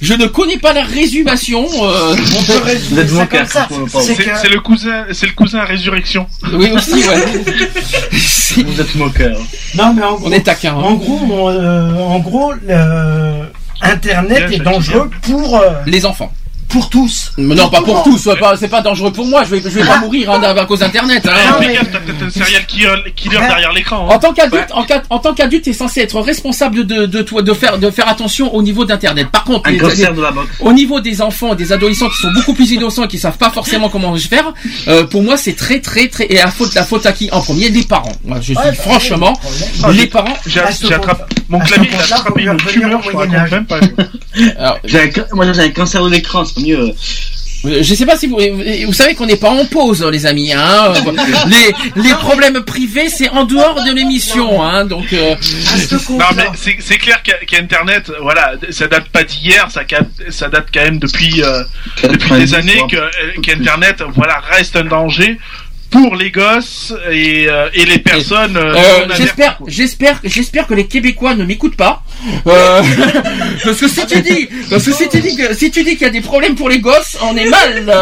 je 0.00 0.14
ne 0.14 0.26
connais 0.26 0.58
pas 0.58 0.72
la 0.72 0.82
résumation. 0.82 1.66
euh, 1.82 2.14
On 2.38 2.42
peut 2.42 2.58
résumer 2.64 3.06
ça 3.06 3.26
comme 3.26 3.46
ça. 3.46 3.68
C'est 4.00 4.14
que- 4.16 4.48
le 4.52 4.60
cousin, 4.60 5.04
c'est 5.12 5.26
le 5.26 5.32
cousin 5.32 5.58
à 5.60 5.64
résurrection. 5.64 6.26
Oui 6.52 6.70
aussi, 6.72 6.94
ouais. 6.94 7.44
Vous 8.64 8.80
êtes 8.80 8.94
moqueur. 8.94 9.36
Non, 9.76 9.92
mais 9.94 10.02
en 10.02 10.14
gros, 10.16 10.28
On 10.28 10.32
est 10.32 10.42
taquin. 10.42 10.72
hein. 10.74 10.82
en 10.82 10.94
gros, 10.94 11.18
mon, 11.18 11.48
euh, 11.50 11.92
en 11.94 12.18
gros, 12.20 12.52
le- 12.52 13.48
Internet 13.82 14.46
Bien, 14.48 14.58
est 14.60 14.62
dangereux 14.62 15.10
pour 15.22 15.56
euh, 15.58 15.70
Les 15.86 16.06
enfants. 16.06 16.32
Pour 16.74 16.90
tous. 16.90 17.30
Mais 17.38 17.54
non, 17.54 17.68
pas 17.68 17.82
pour 17.82 18.02
tous, 18.02 18.18
c'est 18.18 18.36
pas, 18.38 18.56
c'est 18.56 18.68
pas 18.68 18.80
dangereux 18.80 19.12
pour 19.12 19.24
moi, 19.26 19.44
je 19.44 19.50
vais, 19.54 19.60
je 19.62 19.68
vais 19.68 19.84
pas 19.86 19.98
mourir 20.00 20.30
hein, 20.32 20.42
à 20.42 20.64
cause 20.66 20.80
d'internet. 20.80 21.24
hein. 21.26 21.32
Non, 21.52 21.58
Fais 21.60 21.68
mais- 21.68 21.74
gaffe, 21.74 21.90
t'as 21.92 22.00
peut-être 22.00 22.22
un 22.24 22.30
serial 22.30 22.66
killer, 22.66 22.88
killer 23.14 23.36
Ouais. 23.38 23.46
derrière 23.46 23.72
l'écran. 23.72 24.06
En 24.08 24.10
Hein. 24.10 24.18
tant 24.18 24.32
qu'adulte, 24.32 24.70
en, 24.72 24.84
en 25.10 25.18
tant 25.20 25.34
qu'adulte, 25.34 25.64
t'es 25.64 25.72
censé 25.72 26.00
être 26.00 26.20
responsable 26.20 26.84
de, 26.84 27.06
de 27.06 27.22
toi, 27.22 27.42
de 27.42 27.52
faire, 27.54 27.78
de 27.78 27.90
faire 27.90 28.08
attention 28.08 28.52
au 28.54 28.62
niveau 28.62 28.84
d'internet. 28.84 29.28
Par 29.30 29.44
contre, 29.44 29.68
Un 29.68 29.72
les- 29.72 29.78
cancer 29.78 30.10
les- 30.10 30.16
de 30.16 30.22
la 30.22 30.32
boxe. 30.32 30.48
au 30.60 30.72
niveau 30.72 30.98
des 31.00 31.22
enfants 31.22 31.54
des 31.54 31.72
adolescents 31.72 32.08
qui 32.08 32.16
sont 32.22 32.32
beaucoup 32.32 32.54
plus 32.54 32.70
innocents 32.72 33.04
et 33.04 33.08
qui 33.08 33.18
savent 33.18 33.38
pas 33.38 33.50
forcément 33.50 33.88
comment 33.88 34.14
faire, 34.16 34.52
euh, 34.88 35.04
pour 35.04 35.22
moi 35.22 35.36
c'est 35.36 35.54
très 35.54 35.80
très 35.80 36.08
très 36.08 36.24
et 36.24 36.34
la 36.36 36.48
faute 36.48 36.74
la 36.74 36.82
faute 36.84 37.06
à 37.06 37.12
qui? 37.12 37.28
En 37.30 37.40
premier 37.40 37.68
les 37.68 37.84
parents. 37.84 38.12
Moi 38.24 38.38
je 38.40 38.52
dis 38.52 38.58
Ouais, 38.58 38.64
bah, 38.66 38.72
franchement 38.74 39.32
Ah, 39.84 39.90
les 39.92 39.98
j'ai- 39.98 40.06
parents. 40.08 40.36
J'ai 40.46 40.60
À 40.60 40.70
j'ai 40.70 40.94
attrapé, 40.94 41.22
mon 41.48 41.60
à 41.60 41.64
clavier 41.64 41.88
compte-là, 41.90 42.16
attrapé 42.16 42.42
une 42.42 42.56
tumeur, 42.56 43.00
je 43.02 43.10
J'ai 44.84 45.00
un 45.00 45.10
ca- 45.12 45.26
Moi 45.32 45.52
j'ai 45.52 45.60
un 45.62 45.68
cancer 45.70 46.02
de 46.04 46.10
l'écran, 46.10 46.44
c'est 46.44 46.60
mieux. 46.64 46.94
euh, 47.64 47.82
je 47.82 47.94
sais 47.94 48.06
pas 48.06 48.16
si 48.16 48.26
vous 48.26 48.38
vous 48.86 48.92
savez 48.92 49.14
qu'on 49.14 49.26
n'est 49.26 49.36
pas 49.36 49.50
en 49.50 49.64
pause 49.64 50.04
les 50.10 50.26
amis. 50.26 50.52
Hein 50.52 50.92
les 51.46 52.02
les 52.02 52.14
problèmes 52.14 52.62
privés 52.62 53.08
c'est 53.08 53.28
en 53.30 53.44
dehors 53.44 53.82
de 53.84 53.92
l'émission. 53.92 54.62
Hein 54.62 54.84
donc 54.84 55.12
euh, 55.12 55.34
Non 56.10 56.26
mais 56.36 56.46
c'est 56.54 56.98
clair 56.98 57.22
qu'Internet, 57.46 58.10
voilà, 58.20 58.52
ça 58.70 58.86
date 58.86 59.08
pas 59.08 59.24
d'hier, 59.24 59.68
ça, 59.70 60.48
date 60.48 60.68
quand 60.72 60.82
même 60.82 60.98
depuis 60.98 61.42
euh, 61.42 61.64
depuis 62.02 62.28
90, 62.28 62.44
des 62.44 62.54
années 62.54 62.82
euh, 62.92 63.08
qu'Internet, 63.42 64.02
voilà, 64.14 64.40
reste 64.50 64.76
un 64.76 64.84
danger 64.84 65.38
pour 65.94 66.14
les 66.16 66.30
gosses 66.30 66.92
et, 67.10 67.46
euh, 67.48 67.68
et 67.74 67.84
les 67.86 67.98
personnes. 67.98 68.56
euh, 68.56 68.74
Euh, 68.74 69.06
j'espère, 69.16 69.58
j'espère, 69.66 70.20
j'espère 70.24 70.66
que 70.66 70.74
les 70.74 70.86
Québécois 70.86 71.34
ne 71.34 71.44
m'écoutent 71.44 71.76
pas, 71.76 72.02
euh, 72.46 72.82
parce 73.64 73.78
que 73.78 73.88
si 73.88 74.06
tu 74.06 74.20
dis, 74.20 74.48
parce 74.70 74.84
que 74.84 74.92
si 74.92 75.08
tu 75.08 75.20
dis 75.20 75.36
que 75.36 75.54
si 75.54 75.70
tu 75.70 75.82
dis 75.84 75.92
qu'il 75.96 76.02
y 76.02 76.10
a 76.10 76.10
des 76.10 76.20
problèmes 76.20 76.54
pour 76.56 76.68
les 76.68 76.80
gosses, 76.80 77.16
on 77.22 77.36
est 77.36 77.48
mal. 77.48 77.84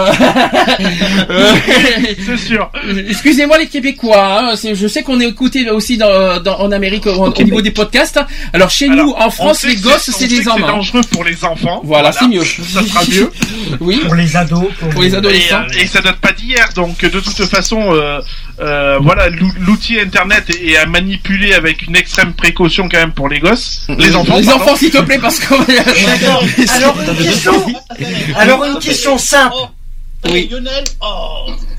C'est 2.27 2.37
sûr. 2.39 2.71
Excusez-moi 3.09 3.59
les 3.59 3.67
Québécois, 3.69 4.53
hein, 4.53 4.55
je 4.75 4.87
sais 4.87 5.03
qu'on 5.03 5.21
est 5.21 5.29
écouté 5.29 5.69
aussi 5.71 5.97
dans, 5.97 6.41
dans- 6.41 6.61
en 6.61 6.73
Amérique 6.73 7.07
au, 7.07 7.13
au 7.27 7.43
niveau 7.43 7.63
des 7.63 7.71
podcasts. 7.71 8.21
Alors 8.53 8.71
chez 8.71 8.89
nous, 8.89 9.11
en 9.17 9.31
France, 9.31 9.65
les 9.65 9.77
gosses, 9.77 10.11
c'est 10.17 10.29
des 10.29 10.47
hommes. 10.49 10.55
C'est 10.59 10.65
hein. 10.65 10.77
dangereux 10.77 11.01
pour 11.11 11.25
les 11.25 11.45
enfants. 11.45 11.81
Voilà, 11.85 12.13
c'est 12.13 12.29
mieux. 12.29 12.45
Ça 12.45 12.83
sera 12.83 13.03
mieux. 13.05 13.31
Oui. 13.81 14.01
Pour 14.05 14.15
les 14.15 14.37
ados. 14.37 14.65
Pour 14.93 15.03
les 15.03 15.15
Et, 15.15 15.17
adolescents. 15.17 15.63
euh, 15.63 15.79
et 15.81 15.87
ça 15.87 16.01
date 16.01 16.17
pas 16.17 16.33
d'hier, 16.33 16.69
donc 16.75 17.01
de 17.01 17.21
toute 17.21 17.45
façon, 17.47 17.82
euh, 17.93 18.21
euh, 18.61 18.99
voilà, 19.01 19.29
l'ou- 19.29 19.53
l'outil 19.61 19.99
Internet 19.99 20.45
est, 20.51 20.77
à 20.77 20.87
manipuler 20.87 21.55
avec 21.55 21.83
une 21.83 21.97
extrême 21.97 22.33
précaution 22.35 22.89
quand 22.89 22.99
même 22.99 23.13
pour 23.13 23.29
les 23.29 23.41
gosses, 23.41 23.87
les 23.99 24.15
enfants. 24.15 24.37
Les 24.39 24.45
pardon. 24.47 24.63
enfants, 24.63 24.77
s'il 24.77 24.91
te 24.91 24.99
plaît, 24.99 25.19
parce 25.19 25.39
que. 25.41 25.55
D'accord. 26.07 26.45
Alors 26.75 26.97
une 26.97 27.15
question. 27.27 27.67
Alors 28.37 28.65
une 28.65 28.79
question 28.79 29.19
simple. 29.19 29.55
Oui. 30.31 30.49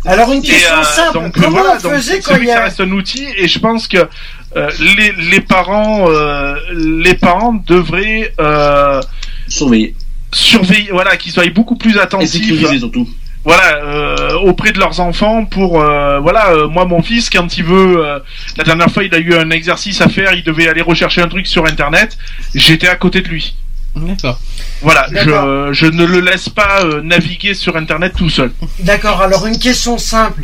Alors 0.05 0.31
une 0.33 0.41
question 0.41 0.75
euh, 0.77 0.83
simple. 0.83 1.13
donc, 1.13 1.33
Comment 1.33 1.49
voilà, 1.61 1.77
on 1.79 1.81
donc, 1.83 1.93
faisait 1.93 2.19
quand 2.19 2.35
il 2.35 2.43
y 2.43 2.47
ça 2.47 2.63
reste 2.63 2.81
un 2.81 2.91
outil 2.91 3.25
et 3.37 3.47
je 3.47 3.57
pense 3.59 3.87
que 3.87 3.97
euh, 4.57 4.69
les, 4.97 5.13
les 5.29 5.39
parents 5.39 6.05
euh, 6.09 6.55
les 6.75 7.13
parents 7.13 7.53
devraient 7.65 8.33
euh, 8.39 9.01
Surveiller. 9.47 9.95
surveiller 10.33 10.89
voilà 10.91 11.15
qu'ils 11.15 11.31
soient 11.31 11.47
beaucoup 11.49 11.77
plus 11.77 11.95
Et 11.95 11.99
attentifs 11.99 12.31
sécuriser 12.31 12.79
surtout. 12.79 13.07
Voilà 13.45 13.75
euh, 13.83 14.33
auprès 14.45 14.71
de 14.71 14.79
leurs 14.79 14.99
enfants 14.99 15.45
pour 15.45 15.81
euh, 15.81 16.19
voilà 16.19 16.51
euh, 16.51 16.67
moi 16.69 16.85
mon 16.85 17.01
fils 17.01 17.29
quand 17.29 17.57
il 17.57 17.63
veut 17.65 17.97
euh, 18.05 18.19
la 18.57 18.63
dernière 18.63 18.89
fois 18.89 19.03
il 19.03 19.13
a 19.13 19.19
eu 19.19 19.33
un 19.35 19.49
exercice 19.49 19.99
à 20.01 20.07
faire 20.09 20.33
il 20.33 20.43
devait 20.43 20.67
aller 20.69 20.81
rechercher 20.81 21.21
un 21.21 21.27
truc 21.27 21.45
sur 21.47 21.65
internet 21.65 22.17
j'étais 22.55 22.87
à 22.87 22.95
côté 22.95 23.21
de 23.21 23.27
lui 23.27 23.55
D'accord. 23.95 24.39
voilà 24.81 25.07
je, 25.11 25.15
D'accord. 25.15 25.73
je 25.73 25.85
ne 25.87 26.05
le 26.05 26.19
laisse 26.21 26.47
pas 26.49 26.83
euh, 26.83 27.01
naviguer 27.01 27.53
sur 27.53 27.75
internet 27.75 28.13
tout 28.17 28.29
seul 28.29 28.51
D'accord. 28.79 29.21
Alors 29.21 29.45
une 29.45 29.59
question 29.59 29.97
simple. 29.97 30.43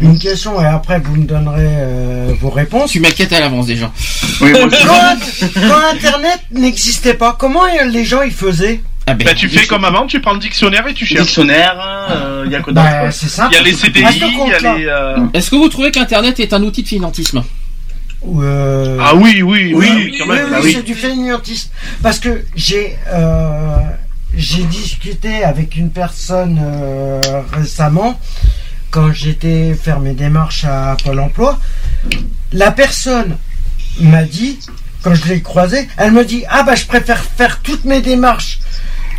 Une 0.00 0.18
question 0.18 0.60
et 0.60 0.66
après 0.66 0.98
vous 0.98 1.14
me 1.14 1.24
donnerez 1.24 1.62
euh, 1.68 2.32
vos 2.40 2.50
réponses. 2.50 2.90
Tu 2.90 2.98
m'inquiètes 2.98 3.32
à 3.32 3.38
l'avance 3.38 3.66
déjà. 3.66 3.92
Oui, 4.40 4.50
moi, 4.50 4.68
je- 4.68 4.86
Quand, 4.86 5.68
quand 5.68 5.94
Internet 5.94 6.40
n'existait 6.50 7.14
pas, 7.14 7.36
comment 7.38 7.62
les 7.86 8.04
gens 8.04 8.22
ils 8.22 8.32
faisaient? 8.32 8.80
Ah 9.06 9.14
ben. 9.14 9.24
bah, 9.26 9.34
tu 9.34 9.48
fais 9.48 9.66
comme 9.66 9.84
avant 9.84 10.06
tu 10.06 10.20
prends 10.20 10.32
le 10.32 10.38
dictionnaire 10.38 10.86
et 10.86 10.94
tu 10.94 11.04
cherches 11.04 11.22
Dictionnaire, 11.26 11.76
euh, 12.10 12.42
il 12.46 12.52
y 12.52 12.54
a 12.56 12.60
que 12.62 12.70
Bah 12.70 12.82
dalle, 12.84 13.12
c'est 13.12 13.28
simple. 13.28 13.52
il 13.52 13.56
y 13.56 13.60
a 13.60 13.62
les 13.62 13.72
CDI 13.74 14.04
À 14.04 14.12
ce 14.12 14.16
il 14.16 14.48
y 14.48 14.52
a 14.54 14.76
les 14.76 14.86
euh, 14.86 15.16
Est-ce 15.34 15.50
que 15.50 15.56
vous 15.56 15.68
trouvez 15.68 15.90
qu'Internet 15.90 16.40
est 16.40 16.52
un 16.54 16.62
outil 16.62 16.82
de 16.82 16.88
finantisme? 16.88 17.42
Euh, 18.40 18.96
ah 19.02 19.14
oui 19.14 19.42
oui 19.42 19.42
oui, 19.42 19.74
Oui, 19.74 19.86
oui, 19.94 20.10
oui, 20.12 20.18
quand 20.18 20.24
oui, 20.30 20.36
même 20.36 20.46
oui, 20.46 20.52
Ah 20.56 20.60
oui. 20.62 20.72
c'est 20.74 20.82
du 20.82 20.94
fainéantisme. 20.94 21.68
Parce 22.02 22.18
que 22.18 22.44
j'ai 22.56 22.96
euh, 23.12 23.76
j'ai 24.34 24.62
discuté 24.64 25.44
avec 25.44 25.76
une 25.76 25.90
personne 25.90 26.58
euh, 26.62 27.20
récemment 27.52 28.18
quand 28.90 29.12
j'étais 29.12 29.74
faire 29.74 30.00
mes 30.00 30.14
démarches 30.14 30.64
à 30.64 30.96
Pôle 31.04 31.20
Emploi. 31.20 31.58
La 32.52 32.70
personne 32.70 33.36
m'a 34.00 34.22
dit 34.24 34.58
quand 35.02 35.14
je 35.14 35.28
l'ai 35.28 35.42
croisée, 35.42 35.86
elle 35.98 36.12
me 36.12 36.24
dit 36.24 36.44
ah 36.48 36.62
bah 36.62 36.74
je 36.76 36.86
préfère 36.86 37.22
faire 37.22 37.60
toutes 37.60 37.84
mes 37.84 38.00
démarches 38.00 38.60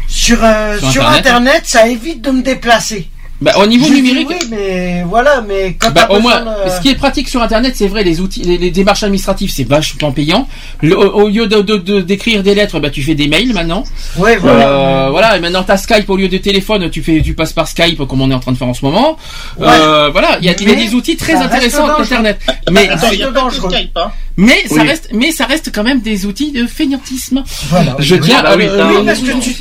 sur 0.07 0.37
euh, 0.43 0.77
Sur 0.79 0.91
sur, 0.91 1.01
Internet. 1.07 1.25
internet. 1.27 1.61
ça 1.65 1.87
évite 1.87 2.21
de 2.21 2.31
me 2.31 2.41
déplacer. 2.41 3.07
Bah, 3.41 3.51
au 3.57 3.65
niveau 3.67 3.89
numérique. 3.89 4.29
oui, 4.29 4.47
mais 4.49 5.03
voilà, 5.09 5.41
mais 5.45 5.75
quand 5.77 5.91
Bah, 5.91 6.07
au 6.09 6.19
moins, 6.21 6.39
de- 6.39 6.69
ce 6.69 6.79
qui 6.79 6.87
est 6.89 6.95
pratique 6.95 7.27
sur 7.27 7.41
Internet, 7.41 7.73
c'est 7.75 7.89
vrai, 7.89 8.01
les 8.01 8.21
outils, 8.21 8.41
les, 8.43 8.57
les 8.57 8.71
démarches 8.71 9.03
administratives, 9.03 9.51
c'est 9.53 9.65
vachement 9.67 10.13
payant. 10.13 10.47
Le- 10.81 10.97
au, 10.97 11.27
lieu 11.27 11.45
de 11.45 11.59
de- 11.61 11.75
de- 11.75 11.99
d'écrire 11.99 12.43
des 12.43 12.55
lettres, 12.55 12.79
bah, 12.79 12.89
tu 12.89 13.03
fais 13.03 13.13
des 13.13 13.27
mails 13.27 13.51
maintenant. 13.53 13.83
ouais, 14.15 14.37
voilà. 14.37 14.69
Euh, 14.69 15.09
voilà, 15.09 15.35
et 15.35 15.41
maintenant 15.41 15.63
t'as 15.63 15.75
Skype 15.75 16.09
au 16.09 16.15
lieu 16.15 16.29
de 16.29 16.37
téléphone, 16.37 16.89
tu 16.89 17.03
fais, 17.03 17.21
tu 17.21 17.33
passes 17.33 17.51
par 17.51 17.67
Skype 17.67 17.97
comme 18.07 18.21
on 18.21 18.31
est 18.31 18.33
en 18.33 18.39
train 18.39 18.53
de 18.53 18.57
faire 18.57 18.69
en 18.69 18.73
ce 18.73 18.85
moment. 18.85 19.17
Euh, 19.61 20.09
voilà, 20.13 20.37
il 20.39 20.45
y 20.45 20.49
a, 20.49 20.53
y 20.53 20.75
des 20.87 20.93
outils 20.95 21.17
très 21.17 21.35
intéressants 21.35 21.87
dangereux. 21.87 22.03
d'Internet. 22.03 22.39
Mais, 22.71 22.87
Attends, 22.87 23.07
il 23.11 23.19
y 23.19 23.23
a 23.23 23.27
c'est 23.27 23.33
pas 23.33 23.39
que 23.41 23.43
dangereux. 23.45 23.69
Skype, 23.69 23.97
hein. 23.97 24.11
mais 24.37 24.63
ça 24.65 24.75
Oui. 24.81 24.87
reste, 24.87 25.09
mais 25.11 25.31
ça 25.31 25.45
reste 25.45 25.71
quand 25.75 25.83
même 25.83 25.99
des 25.99 26.25
outils 26.25 26.53
de 26.53 26.65
fainéantisme. 26.67 27.43
Voilà. 27.69 27.97
Je 27.99 28.15
tiens 28.15 28.41
bah 28.43 28.51
à 28.51 28.55
oui, 28.55 28.63
le- 28.63 28.77
ça, 28.77 28.87
le- 28.87 28.97
Oui, 28.99 29.05
parce 29.05 29.19
que 29.19 29.41
tu, 29.43 29.55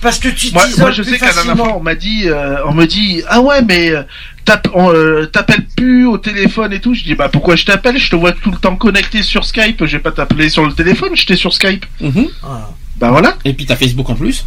parce 0.00 0.18
que 0.18 0.28
tu 0.28 0.52
Moi, 0.52 0.64
moi, 0.78 0.90
je 0.90 1.02
sais 1.02 1.18
qu'à 1.18 1.26
la 1.26 1.32
dernière 1.32 1.52
facilement. 1.52 1.64
fois, 1.64 1.76
on 1.76 1.82
m'a 1.82 1.94
dit, 1.94 2.22
euh, 2.26 2.56
on 2.66 2.72
me 2.74 2.86
dit, 2.86 3.22
ah 3.28 3.40
ouais, 3.40 3.62
mais 3.62 3.90
euh, 3.90 4.02
tape- 4.44 4.68
on, 4.74 4.92
euh, 4.92 5.26
t'appelles 5.26 5.66
plus 5.76 6.06
au 6.06 6.18
téléphone 6.18 6.72
et 6.72 6.80
tout. 6.80 6.94
Je 6.94 7.04
dis, 7.04 7.14
bah 7.14 7.28
pourquoi 7.28 7.56
je 7.56 7.64
t'appelle? 7.64 7.98
Je 7.98 8.10
te 8.10 8.16
vois 8.16 8.32
tout 8.32 8.50
le 8.50 8.56
temps 8.58 8.76
connecté 8.76 9.22
sur 9.22 9.44
Skype. 9.44 9.84
Je 9.84 9.92
vais 9.96 10.02
pas 10.02 10.12
t'appeler 10.12 10.48
sur 10.48 10.66
le 10.66 10.72
téléphone. 10.72 11.10
J'étais 11.14 11.36
sur 11.36 11.52
Skype. 11.52 11.84
Mhm. 12.00 12.26
Voilà. 12.42 12.70
Bah 13.00 13.08
voilà, 13.10 13.38
Et 13.46 13.54
puis 13.54 13.64
t'as 13.64 13.76
Facebook 13.76 14.10
en 14.10 14.14
plus. 14.14 14.44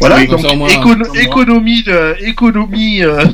voilà. 0.00 0.16
Oui, 0.16 0.26
donc 0.26 0.42
moins, 0.56 0.68
écono- 0.68 1.14
économie 1.14 1.84
de, 1.84 2.16
économie 2.26 3.00
euh, 3.04 3.24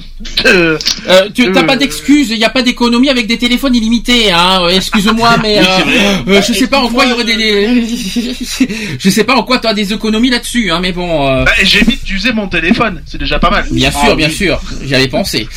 de- 0.44 0.78
Euh, 1.08 1.28
tu 1.34 1.50
t'as 1.52 1.62
pas 1.64 1.76
d'excuses, 1.76 2.28
il 2.30 2.36
n'y 2.38 2.44
a 2.44 2.50
pas 2.50 2.60
d'économie 2.60 3.08
avec 3.08 3.26
des 3.26 3.38
téléphones 3.38 3.74
illimités, 3.74 4.30
hein. 4.30 4.60
euh, 4.64 4.68
Excuse-moi, 4.68 5.36
mais 5.42 5.58
euh, 5.58 5.62
vrai. 5.62 6.36
euh, 6.36 6.42
je 6.46 6.52
sais 6.52 6.66
pas 6.66 6.80
en 6.80 6.88
quoi 6.88 7.04
il 7.06 7.10
y 7.10 7.12
aurait 7.14 7.24
des, 7.24 7.36
des- 7.36 7.86
je 8.98 9.08
sais 9.08 9.24
pas 9.24 9.36
en 9.36 9.42
quoi 9.42 9.58
tu 9.58 9.66
as 9.68 9.72
des 9.72 9.90
économies 9.94 10.28
là-dessus, 10.28 10.70
hein. 10.70 10.80
Mais 10.82 10.92
bon, 10.92 11.24
Bah, 11.44 11.50
j'évite 11.62 12.04
d'user 12.04 12.32
mon 12.34 12.48
téléphone. 12.48 13.02
C'est 13.06 13.18
déjà 13.18 13.38
pas 13.38 13.48
mal. 13.50 13.64
bien 13.70 13.90
Ah, 13.94 14.04
sûr, 14.04 14.16
bien 14.16 14.28
oui. 14.28 14.34
sûr, 14.34 14.60
j'y 14.84 14.94
avais 14.94 15.08
pensé. 15.08 15.48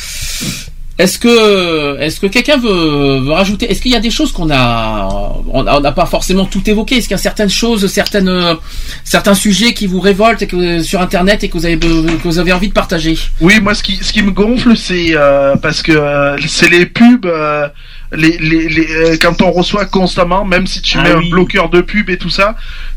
Est-ce 1.02 1.18
que, 1.18 1.98
est-ce 2.00 2.20
que 2.20 2.28
quelqu'un 2.28 2.58
veut, 2.58 3.18
veut 3.24 3.32
rajouter 3.32 3.70
Est-ce 3.70 3.80
qu'il 3.82 3.90
y 3.90 3.96
a 3.96 4.00
des 4.00 4.10
choses 4.18 4.30
qu'on 4.32 4.50
a, 4.52 5.08
on 5.48 5.62
n'a 5.80 5.92
pas 5.92 6.06
forcément 6.06 6.44
tout 6.44 6.62
évoqué? 6.70 6.96
Est-ce 6.96 7.08
qu'il 7.08 7.16
y 7.16 7.20
a 7.22 7.26
certaines 7.30 7.50
choses, 7.50 7.86
certaines, 7.88 8.56
certains 9.02 9.34
sujets 9.34 9.74
qui 9.74 9.86
vous 9.88 10.00
révoltent 10.00 10.42
et 10.42 10.46
que, 10.46 10.80
sur 10.82 11.00
Internet 11.00 11.42
et 11.42 11.48
que 11.48 11.54
vous 11.58 11.66
avez, 11.66 11.76
que 11.78 12.22
vous 12.22 12.38
avez 12.38 12.52
envie 12.52 12.68
de 12.68 12.72
partager? 12.72 13.18
Oui, 13.40 13.60
moi, 13.60 13.74
ce 13.74 13.82
qui, 13.82 13.96
ce 13.96 14.12
qui 14.12 14.22
me 14.22 14.30
gonfle, 14.30 14.76
c'est 14.76 15.08
euh, 15.16 15.56
parce 15.56 15.82
que 15.82 15.92
euh, 15.92 16.36
c'est 16.46 16.70
les 16.70 16.86
pubs. 16.86 17.26
euh, 17.26 17.66
les, 18.14 18.36
les, 18.38 18.68
les, 18.68 18.86
euh, 18.94 19.16
quand 19.20 19.40
on 19.40 19.50
reçoit 19.50 19.86
constamment, 19.86 20.44
même 20.44 20.66
si 20.66 20.82
tu 20.82 20.98
Ah 20.98 21.02
mets 21.02 21.14
oui. 21.14 21.26
un 21.26 21.30
bloqueur 21.30 21.70
de 21.70 21.80
pub 21.80 22.10
et 22.10 22.18
tout 22.18 22.28
ça, 22.28 22.56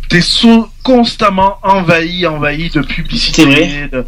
t'es 0.09 0.19
so- 0.19 0.67
constamment 0.83 1.55
envahi, 1.63 2.27
envahi 2.27 2.69
de 2.69 2.81
publicité. 2.81 3.43
C'est 3.43 3.47
vrai. 3.47 3.89
de- 3.93 4.05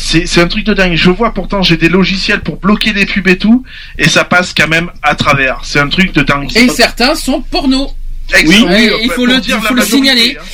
C'est 0.00 0.26
c'est 0.26 0.40
un 0.40 0.46
truc 0.46 0.64
de 0.64 0.74
dingue. 0.74 0.94
Je 0.94 1.10
vois 1.10 1.34
pourtant 1.34 1.60
j'ai 1.60 1.76
des 1.76 1.88
logiciels 1.88 2.40
pour 2.40 2.56
bloquer 2.58 2.92
les 2.92 3.04
pubs 3.04 3.26
et 3.26 3.36
tout, 3.36 3.64
et 3.98 4.08
ça 4.08 4.24
passe 4.24 4.54
quand 4.56 4.68
même 4.68 4.90
à 5.02 5.16
travers. 5.16 5.60
C'est 5.64 5.80
un 5.80 5.88
truc 5.88 6.12
de 6.14 6.22
dingue. 6.22 6.48
Et 6.56 6.68
certains 6.68 7.16
sont 7.16 7.42
porno. 7.42 7.90
Exactement. 8.32 8.68
Oui, 8.76 8.88
euh, 8.88 8.98
il 9.02 9.08
faut 9.10 9.14
pour 9.16 9.26
le- 9.26 9.40
dire 9.40 9.58
il 9.60 9.66
faut 9.66 9.74
le 9.74 9.80
majorité, 9.80 9.96
signaler. 10.08 10.36
hein. 10.40 10.44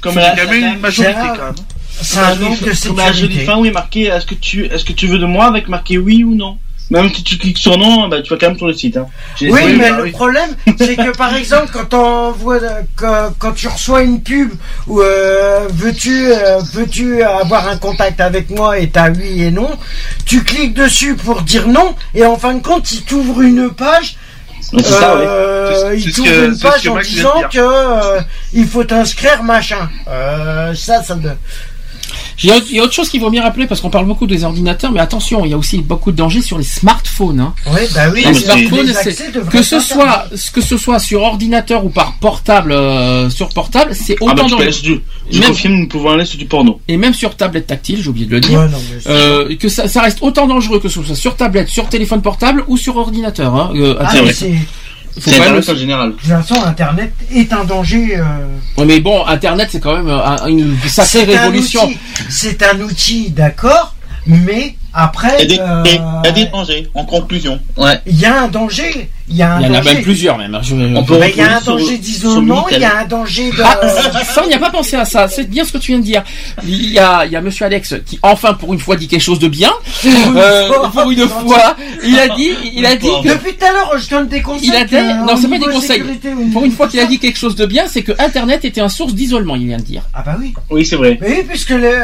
Comme 0.00 0.14
C'est 0.14 0.20
la- 0.20 0.30
quand 0.36 0.50
même 0.50 0.74
une 0.74 0.80
majorité 0.80 1.12
quand 1.20 1.44
même. 1.44 1.54
c'est 2.00 2.18
un 2.18 2.34
manque 2.36 2.62
de 2.62 2.86
Comme 2.88 2.96
la 2.96 3.12
jolie 3.12 3.44
fin 3.44 3.56
où 3.58 3.64
il 3.66 3.68
est 3.68 3.72
marqué 3.72 4.04
est-ce 4.04 4.24
que 4.24 4.34
tu 4.34 4.64
est-ce 4.64 4.84
que 4.84 4.92
tu 4.94 5.06
veux 5.08 5.18
de 5.18 5.26
moi 5.26 5.44
avec 5.46 5.68
marqué 5.68 5.98
oui 5.98 6.24
ou 6.24 6.34
non? 6.34 6.56
Même 6.90 7.08
si 7.14 7.22
tu 7.22 7.38
cliques 7.38 7.58
sur 7.58 7.78
non, 7.78 8.08
bah, 8.08 8.20
tu 8.20 8.30
vas 8.30 8.38
quand 8.40 8.48
même 8.48 8.58
sur 8.58 8.66
le 8.66 8.74
site. 8.74 8.96
Hein. 8.96 9.06
Oui, 9.40 9.76
mais 9.78 9.90
bah 9.90 9.96
le 10.02 10.10
problème, 10.10 10.50
c'est 10.76 10.96
que 10.96 11.16
par 11.16 11.34
exemple, 11.36 11.68
quand 11.72 11.94
on 11.94 12.32
voit, 12.32 12.58
que- 12.96 13.30
quand 13.38 13.52
tu 13.52 13.68
reçois 13.68 14.02
une 14.02 14.20
pub 14.20 14.50
où 14.88 15.00
euh, 15.00 15.68
veux-tu 15.72 16.32
euh, 16.32 16.58
veux-tu 16.74 17.22
avoir 17.22 17.68
un 17.68 17.76
contact 17.76 18.20
avec 18.20 18.50
moi 18.50 18.78
et 18.80 18.88
t'as 18.90 19.10
oui 19.10 19.42
et 19.44 19.50
non, 19.52 19.70
tu 20.26 20.42
cliques 20.42 20.74
dessus 20.74 21.14
pour 21.14 21.42
dire 21.42 21.68
non 21.68 21.94
et 22.14 22.24
en 22.26 22.36
fin 22.36 22.54
de 22.54 22.62
compte, 22.62 22.90
il 22.90 23.02
t'ouvre 23.02 23.40
une 23.42 23.70
page. 23.70 24.16
Ça, 24.60 25.16
oui. 25.16 25.22
euh, 25.26 25.94
il 25.96 26.12
t'ouvre 26.12 26.44
une 26.44 26.58
page 26.58 26.86
en 26.88 26.98
disant 26.98 27.42
que 27.50 27.58
euh, 27.58 28.20
il 28.52 28.66
faut 28.66 28.84
t'inscrire 28.84 29.42
machin. 29.42 29.88
Euh, 30.08 30.74
ça, 30.74 31.02
ça. 31.02 31.14
de- 31.14 31.30
Il 32.42 32.48
y, 32.48 32.52
a, 32.52 32.56
il 32.70 32.76
y 32.76 32.80
a 32.80 32.82
autre 32.84 32.92
chose 32.94 33.08
qu'il 33.08 33.20
vaut 33.20 33.30
bien 33.30 33.42
rappeler 33.42 33.66
parce 33.66 33.80
qu'on 33.80 33.90
parle 33.90 34.06
beaucoup 34.06 34.26
des 34.26 34.44
ordinateurs, 34.44 34.92
mais 34.92 35.00
attention, 35.00 35.44
il 35.44 35.50
y 35.50 35.54
a 35.54 35.58
aussi 35.58 35.78
beaucoup 35.78 36.10
de 36.12 36.16
dangers 36.16 36.42
sur 36.42 36.58
les 36.58 36.64
smartphones. 36.64 37.40
Hein. 37.40 37.54
Ouais, 37.72 37.88
bah 37.94 38.08
oui. 38.12 38.24
Les 38.26 38.34
smartphones, 38.34 38.86
les 38.86 39.42
que 39.50 39.62
ce 39.62 39.80
soit 39.80 40.24
que 40.52 40.60
ce 40.60 40.76
soit 40.76 40.98
sur 40.98 41.22
ordinateur 41.22 41.84
ou 41.84 41.90
par 41.90 42.14
portable, 42.14 42.72
euh, 42.72 43.28
sur 43.30 43.48
portable, 43.50 43.94
c'est 43.94 44.16
Ah 44.20 44.24
bah 44.26 44.32
autant 44.44 44.56
dangereux. 44.56 44.70
du, 44.82 45.00
je 45.30 45.38
Même- 45.40 45.48
confirme, 45.50 45.74
nous 45.74 45.88
pouvons 45.88 46.10
aller 46.10 46.24
sur 46.24 46.38
du 46.38 46.46
porno. 46.46 46.80
Et 46.88 46.96
même 46.96 47.14
sur 47.14 47.36
tablette 47.36 47.66
tactile, 47.66 48.00
j'ai 48.02 48.08
oublié 48.08 48.26
de 48.26 48.32
le 48.32 48.40
dire. 48.40 48.58
Ouais, 48.58 48.68
non, 48.68 48.78
mais 48.92 49.00
c'est- 49.00 49.10
Euh, 49.10 49.56
que 49.56 49.68
ça, 49.68 49.86
ça 49.88 50.02
reste 50.02 50.18
autant 50.22 50.46
dangereux 50.46 50.80
que 50.80 50.88
ce 50.88 51.02
soit 51.02 51.14
sur 51.14 51.36
tablette, 51.36 51.68
sur 51.68 51.88
téléphone 51.88 52.22
portable 52.22 52.64
ou 52.68 52.76
sur 52.76 52.96
ordinateur. 52.96 53.54
Hein. 53.54 53.72
Euh, 53.74 53.96
Ah, 54.00 54.10
Faut 55.18 55.30
Internet 55.30 55.68
en 55.68 55.74
général. 55.74 56.10
De 56.10 56.16
toute 56.16 56.26
façon, 56.28 56.54
Internet 56.64 57.12
est 57.32 57.52
un 57.52 57.64
danger. 57.64 58.16
euh, 58.18 58.22
Ouais, 58.76 58.84
mais 58.84 59.00
bon, 59.00 59.24
Internet, 59.26 59.68
c'est 59.72 59.80
quand 59.80 59.96
même 59.96 60.08
euh, 60.08 60.24
un- 60.24 60.46
une 60.46 60.76
sacrée 60.86 61.26
C'est 61.26 61.36
un 61.36 61.40
révolution. 61.42 61.84
outil. 61.84 61.98
C'est 62.28 62.62
un 62.62 62.80
outil, 62.80 63.30
d'accord, 63.30 63.94
mais 64.26 64.76
après, 64.92 65.44
Il 65.44 65.50
y 65.50 65.54
a 65.54 65.56
des, 65.56 65.60
euh, 65.60 65.82
il 65.84 66.26
y 66.26 66.28
a 66.28 66.32
des 66.32 66.46
dangers, 66.46 66.88
en 66.94 67.04
conclusion. 67.04 67.60
Ouais. 67.76 67.98
il 68.06 68.18
y 68.18 68.24
a 68.26 68.42
un 68.42 68.48
danger. 68.48 69.10
Il 69.30 69.36
y 69.36 69.42
a 69.42 69.54
un 69.54 69.60
Il 69.60 69.66
y 69.66 69.70
en 69.70 69.74
a 69.74 69.82
même 69.82 70.02
plusieurs, 70.02 70.36
même. 70.36 70.54
hein. 70.56 70.60
Je- 70.62 70.74
On 70.74 71.04
peut 71.04 71.18
il 71.28 71.36
y 71.36 71.40
a 71.40 71.56
un 71.58 71.60
danger 71.60 71.98
d'isolement, 71.98 72.66
il 72.68 72.78
y 72.80 72.84
a 72.84 72.98
un 72.98 73.04
danger 73.04 73.50
de. 73.50 73.62
Ah, 73.64 73.78
ça, 74.24 74.42
on 74.44 74.48
n'y 74.48 74.54
a 74.54 74.58
pas 74.58 74.70
pensé 74.70 74.96
à 74.96 75.04
ça. 75.04 75.28
C'est 75.28 75.48
bien 75.48 75.64
ce 75.64 75.72
que 75.72 75.78
tu 75.78 75.92
viens 75.92 76.00
de 76.00 76.04
dire. 76.04 76.24
Il 76.66 76.90
y 76.92 76.98
a, 76.98 77.24
il 77.26 77.32
y 77.32 77.36
a 77.36 77.40
Monsieur 77.40 77.64
Alex 77.66 77.94
qui, 78.04 78.18
enfin, 78.22 78.54
pour 78.54 78.72
une 78.74 78.80
fois, 78.80 78.96
dit 78.96 79.06
quelque 79.06 79.22
chose 79.22 79.38
de 79.38 79.48
bien. 79.48 79.70
Euh, 80.36 80.68
pour 80.92 81.10
une 81.10 81.28
fois, 81.28 81.76
il 82.04 82.18
a 82.18 82.28
dit, 82.28 82.50
il 82.74 82.84
a 82.86 82.94
dit 82.96 83.06
que 83.22 83.28
Depuis 83.28 83.54
tout 83.54 83.64
à 83.64 83.72
l'heure, 83.72 83.92
je 83.98 84.08
donne 84.08 84.26
des 84.28 84.42
conseils. 84.42 84.68
Il 84.68 84.74
a 84.74 84.84
dit, 84.84 84.90
que, 84.94 85.26
non, 85.26 85.36
c'est 85.36 85.48
pas 85.48 85.58
des 85.58 85.66
conseils. 85.72 86.02
Pour 86.52 86.64
une 86.64 86.72
fois 86.72 86.88
qu'il 86.88 86.98
a 87.00 87.06
dit 87.06 87.18
quelque 87.18 87.38
chose 87.38 87.54
de 87.54 87.66
bien, 87.66 87.84
c'est 87.88 88.02
que 88.02 88.12
Internet 88.18 88.64
était 88.64 88.80
un 88.80 88.88
source 88.88 89.14
d'isolement, 89.14 89.54
il 89.56 89.66
vient 89.66 89.76
de 89.78 89.82
dire. 89.82 90.02
Ah 90.14 90.22
bah 90.24 90.36
oui. 90.40 90.54
Oui, 90.70 90.84
c'est 90.84 90.96
vrai. 90.96 91.18
Mais 91.20 91.28
oui, 91.38 91.44
puisque 91.48 91.70
le, 91.70 91.94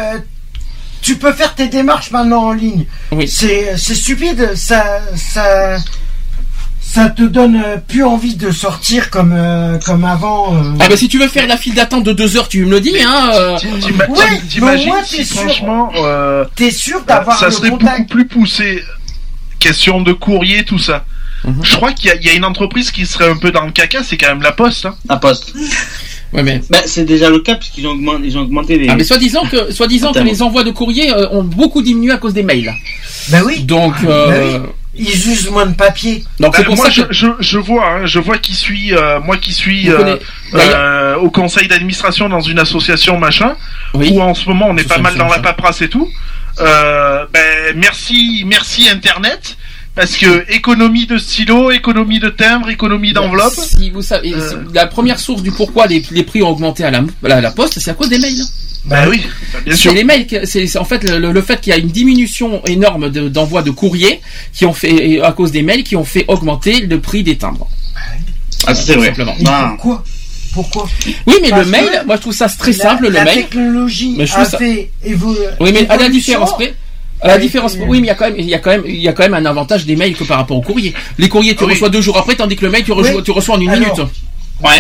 tu 1.02 1.16
peux 1.16 1.32
faire 1.32 1.54
tes 1.54 1.68
démarches 1.68 2.10
maintenant 2.10 2.44
en 2.44 2.52
ligne. 2.52 2.84
Oui. 3.12 3.26
C'est 3.28 3.76
c'est 3.76 3.94
stupide. 3.94 4.54
Ça 4.54 5.00
ça 5.16 5.76
ça 6.80 7.10
te 7.10 7.22
donne 7.22 7.56
euh, 7.56 7.76
plus 7.76 8.04
envie 8.04 8.36
de 8.36 8.50
sortir 8.50 9.10
comme 9.10 9.32
euh, 9.36 9.78
comme 9.84 10.04
avant. 10.04 10.54
euh. 10.56 10.62
Ah 10.80 10.88
bah 10.88 10.96
si 10.96 11.08
tu 11.08 11.18
veux 11.18 11.28
faire 11.28 11.46
la 11.46 11.56
file 11.56 11.74
d'attente 11.74 12.04
de 12.04 12.12
deux 12.12 12.36
heures, 12.36 12.48
tu 12.48 12.64
me 12.64 12.70
le 12.70 12.80
dis, 12.80 12.94
hein. 13.04 13.30
euh, 13.34 13.52
Ouais, 13.54 13.58
t'im- 13.58 14.46
T'imagines 14.48 14.92
si 15.04 15.18
t'es 15.18 15.24
sûr. 15.24 15.40
franchement 15.42 15.90
euh, 15.96 16.44
T'es 16.54 16.70
sûr 16.70 17.02
d'avoir 17.04 17.38
ça 17.38 17.46
le 17.46 17.52
serait 17.52 17.70
contact. 17.70 17.98
beaucoup 17.98 18.08
plus 18.10 18.26
poussé. 18.26 18.82
Question 19.58 20.00
de 20.02 20.12
courrier, 20.12 20.64
tout 20.64 20.78
ça. 20.78 21.04
Mhm. 21.44 21.60
Je 21.62 21.74
crois 21.76 21.92
qu'il 21.92 22.08
y, 22.08 22.12
a- 22.12 22.16
il 22.16 22.26
y 22.26 22.30
a 22.30 22.34
une 22.34 22.44
entreprise 22.44 22.90
qui 22.90 23.04
serait 23.06 23.28
un 23.28 23.36
peu 23.36 23.50
dans 23.50 23.64
le 23.64 23.72
caca, 23.72 24.02
c'est 24.04 24.16
quand 24.16 24.28
même 24.28 24.42
la 24.42 24.52
Poste. 24.52 24.86
Hein. 24.86 24.94
À 25.08 25.16
poste. 25.16 25.54
Ouais, 26.32 26.42
mais. 26.42 26.60
Ben, 26.70 26.80
c'est 26.86 27.04
déjà 27.04 27.30
le 27.30 27.38
cas 27.40 27.54
puisqu'ils 27.54 27.86
ont 27.86 27.90
augmenté, 27.92 28.22
ils 28.24 28.36
ont 28.36 28.42
augmenté 28.42 28.78
les. 28.78 28.88
Ah 28.88 28.96
mais 28.96 29.04
soi-disant 29.04 29.44
que, 29.46 29.72
soi-disant 29.72 30.12
que 30.12 30.18
les 30.20 30.42
envois 30.42 30.64
de 30.64 30.70
courrier 30.70 31.12
euh, 31.12 31.28
ont 31.30 31.44
beaucoup 31.44 31.82
diminué 31.82 32.12
à 32.12 32.16
cause 32.18 32.34
des 32.34 32.42
mails. 32.42 32.72
Ben 33.28 33.42
oui. 33.44 33.62
Donc, 33.62 33.94
euh, 34.04 34.58
Bah 34.58 34.66
Ils 34.98 35.30
usent 35.30 35.50
moins 35.50 35.66
de 35.66 35.74
papier. 35.74 36.24
donc 36.40 36.54
c'est 36.56 36.62
Ben, 36.62 36.66
pour 36.68 36.76
moi, 36.76 36.86
ça 36.86 36.90
je, 36.90 37.02
que. 37.02 37.12
je, 37.12 37.26
je 37.40 37.58
vois, 37.58 37.86
hein, 37.86 38.06
je 38.06 38.18
vois 38.18 38.38
qui 38.38 38.54
suis, 38.54 38.94
euh, 38.94 39.20
moi 39.20 39.36
qui 39.36 39.52
suis 39.52 39.90
euh, 39.90 40.16
euh, 40.54 41.16
au 41.16 41.30
conseil 41.30 41.68
d'administration 41.68 42.28
dans 42.28 42.40
une 42.40 42.58
association 42.58 43.18
machin, 43.18 43.56
Oui. 43.94 44.10
où 44.12 44.22
en 44.22 44.34
ce 44.34 44.48
moment 44.48 44.66
on 44.70 44.76
est 44.76 44.88
pas 44.88 44.98
mal 44.98 45.16
dans 45.16 45.28
la 45.28 45.38
paperasse 45.40 45.82
et 45.82 45.88
tout. 45.88 46.08
Euh, 46.60 47.26
ben 47.32 47.74
merci, 47.76 48.44
merci 48.46 48.88
Internet. 48.88 49.56
Parce 49.94 50.16
que 50.18 50.44
économie 50.52 51.06
de 51.06 51.16
stylo, 51.16 51.70
économie 51.70 52.18
de 52.18 52.28
timbre, 52.28 52.68
économie 52.68 53.14
d'enveloppe. 53.14 53.54
Si 53.54 53.88
vous 53.88 54.02
savez, 54.02 54.34
Euh. 54.34 54.62
la 54.74 54.86
première 54.86 55.18
source 55.18 55.42
du 55.42 55.50
pourquoi 55.52 55.86
les, 55.86 56.02
les 56.10 56.22
prix 56.22 56.42
ont 56.42 56.50
augmenté 56.50 56.84
à 56.84 56.90
la, 56.90 57.00
à 57.24 57.40
la 57.40 57.50
poste, 57.50 57.78
c'est 57.78 57.90
à 57.90 57.94
cause 57.94 58.10
des 58.10 58.18
mails. 58.18 58.42
Bah 58.86 59.04
oui, 59.08 59.20
bah, 59.52 59.58
bien 59.64 59.74
C'est 59.74 59.82
sûr. 59.82 59.92
les 59.94 60.04
mails, 60.04 60.26
c'est 60.44 60.66
c'est 60.68 60.78
en 60.78 60.84
fait 60.84 61.02
le, 61.02 61.32
le 61.32 61.42
fait 61.42 61.60
qu'il 61.60 61.72
y 61.72 61.74
a 61.74 61.78
une 61.78 61.88
diminution 61.88 62.62
énorme 62.66 63.10
de- 63.10 63.28
d'envoi 63.28 63.62
de, 63.62 63.70
courrier 63.72 64.20
qui 64.52 64.64
ont 64.64 64.72
fait 64.72 65.20
à 65.20 65.32
cause 65.32 65.50
des 65.50 65.62
mails 65.62 65.82
qui 65.82 65.96
ont 65.96 66.04
fait 66.04 66.24
augmenter 66.28 66.80
le 66.80 67.00
prix 67.00 67.24
des 67.24 67.36
timbres. 67.36 67.68
Ah, 68.66 68.74
c'est 68.74 68.94
vrai. 68.94 69.08
simplement. 69.08 69.34
Et 69.40 69.44
Ah. 69.46 69.74
pourquoi? 69.76 70.04
Pourquoi? 70.54 70.88
Oui, 71.26 71.34
mais 71.42 71.50
Parce 71.50 71.64
le 71.64 71.70
mail, 71.70 72.02
moi 72.06 72.16
je 72.16 72.20
trouve 72.22 72.32
ça 72.32 72.48
très 72.48 72.72
La- 72.72 72.78
simple 72.78 73.02
le 73.04 73.08
la 73.10 73.24
mail. 73.24 73.34
technologie 73.38 74.14
Mais 74.16 74.26
je 74.26 74.34
a 74.36 74.44
ça- 74.44 74.56
fait 74.58 74.90
évo- 75.04 75.36
Oui, 75.60 75.70
mais 75.72 75.86
à 75.88 75.96
la 75.96 76.08
différence 76.08 76.54
près. 76.54 76.74
À 77.22 77.28
la 77.28 77.38
différence, 77.38 77.76
les- 77.76 77.84
oui, 77.84 78.00
mais 78.00 78.06
il 78.06 78.08
y 78.08 78.10
a 78.10 78.14
quand 78.14 78.26
même, 78.26 78.34
il 78.38 78.44
y 78.48 78.54
a 78.54 78.58
quand 78.58 78.70
même, 78.70 78.82
il 78.86 78.96
y 79.02 79.08
a 79.08 79.12
quand 79.12 79.22
même 79.24 79.34
un 79.34 79.46
avantage 79.46 79.84
des 79.84 79.96
mails 79.96 80.14
que 80.14 80.22
par 80.24 80.36
rapport 80.38 80.56
au 80.56 80.62
courrier. 80.62 80.94
Les 81.18 81.28
courriers, 81.28 81.54
tu 81.56 81.64
Ah 81.64 81.66
oui. 81.66 81.72
reçois 81.72 81.88
deux 81.88 82.00
jours 82.02 82.18
après, 82.18 82.36
tandis 82.36 82.56
que 82.56 82.64
le 82.64 82.70
mail, 82.70 82.84
tu 82.84 82.92
reçois, 82.92 83.16
Oui. 83.16 83.22
tu 83.24 83.30
reçois 83.32 83.56
en 83.56 83.60
une 83.60 83.70
Alors, 83.70 83.80
minute. 83.80 84.10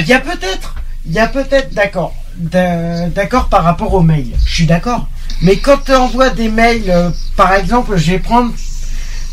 Il 0.00 0.06
y 0.08 0.12
a 0.12 0.20
peut-être, 0.20 0.74
il 1.06 1.12
y 1.12 1.18
a 1.18 1.26
peut-être, 1.28 1.72
d'accord, 1.74 2.14
d'a- 2.14 2.25
d'accord 2.38 3.48
par 3.48 3.64
rapport 3.64 3.92
aux 3.94 4.02
mails. 4.02 4.32
Je 4.44 4.54
suis 4.54 4.66
d'accord. 4.66 5.08
Mais 5.42 5.56
quand 5.56 5.78
tu 5.84 5.92
envoies 5.94 6.30
des 6.30 6.48
mails, 6.48 6.84
euh, 6.88 7.10
par 7.36 7.52
exemple, 7.52 7.96
je 7.96 8.12
vais 8.12 8.18
prendre 8.18 8.52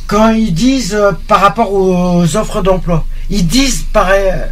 quand 0.08 0.32
ils 0.32 0.54
disent 0.54 0.94
euh, 0.94 1.12
par 1.28 1.40
rapport 1.42 1.72
aux 1.74 2.36
offres 2.36 2.62
d'emploi, 2.62 3.06
ils 3.30 3.48
disent 3.48 3.86
par 3.94 4.10
euh, 4.10 4.46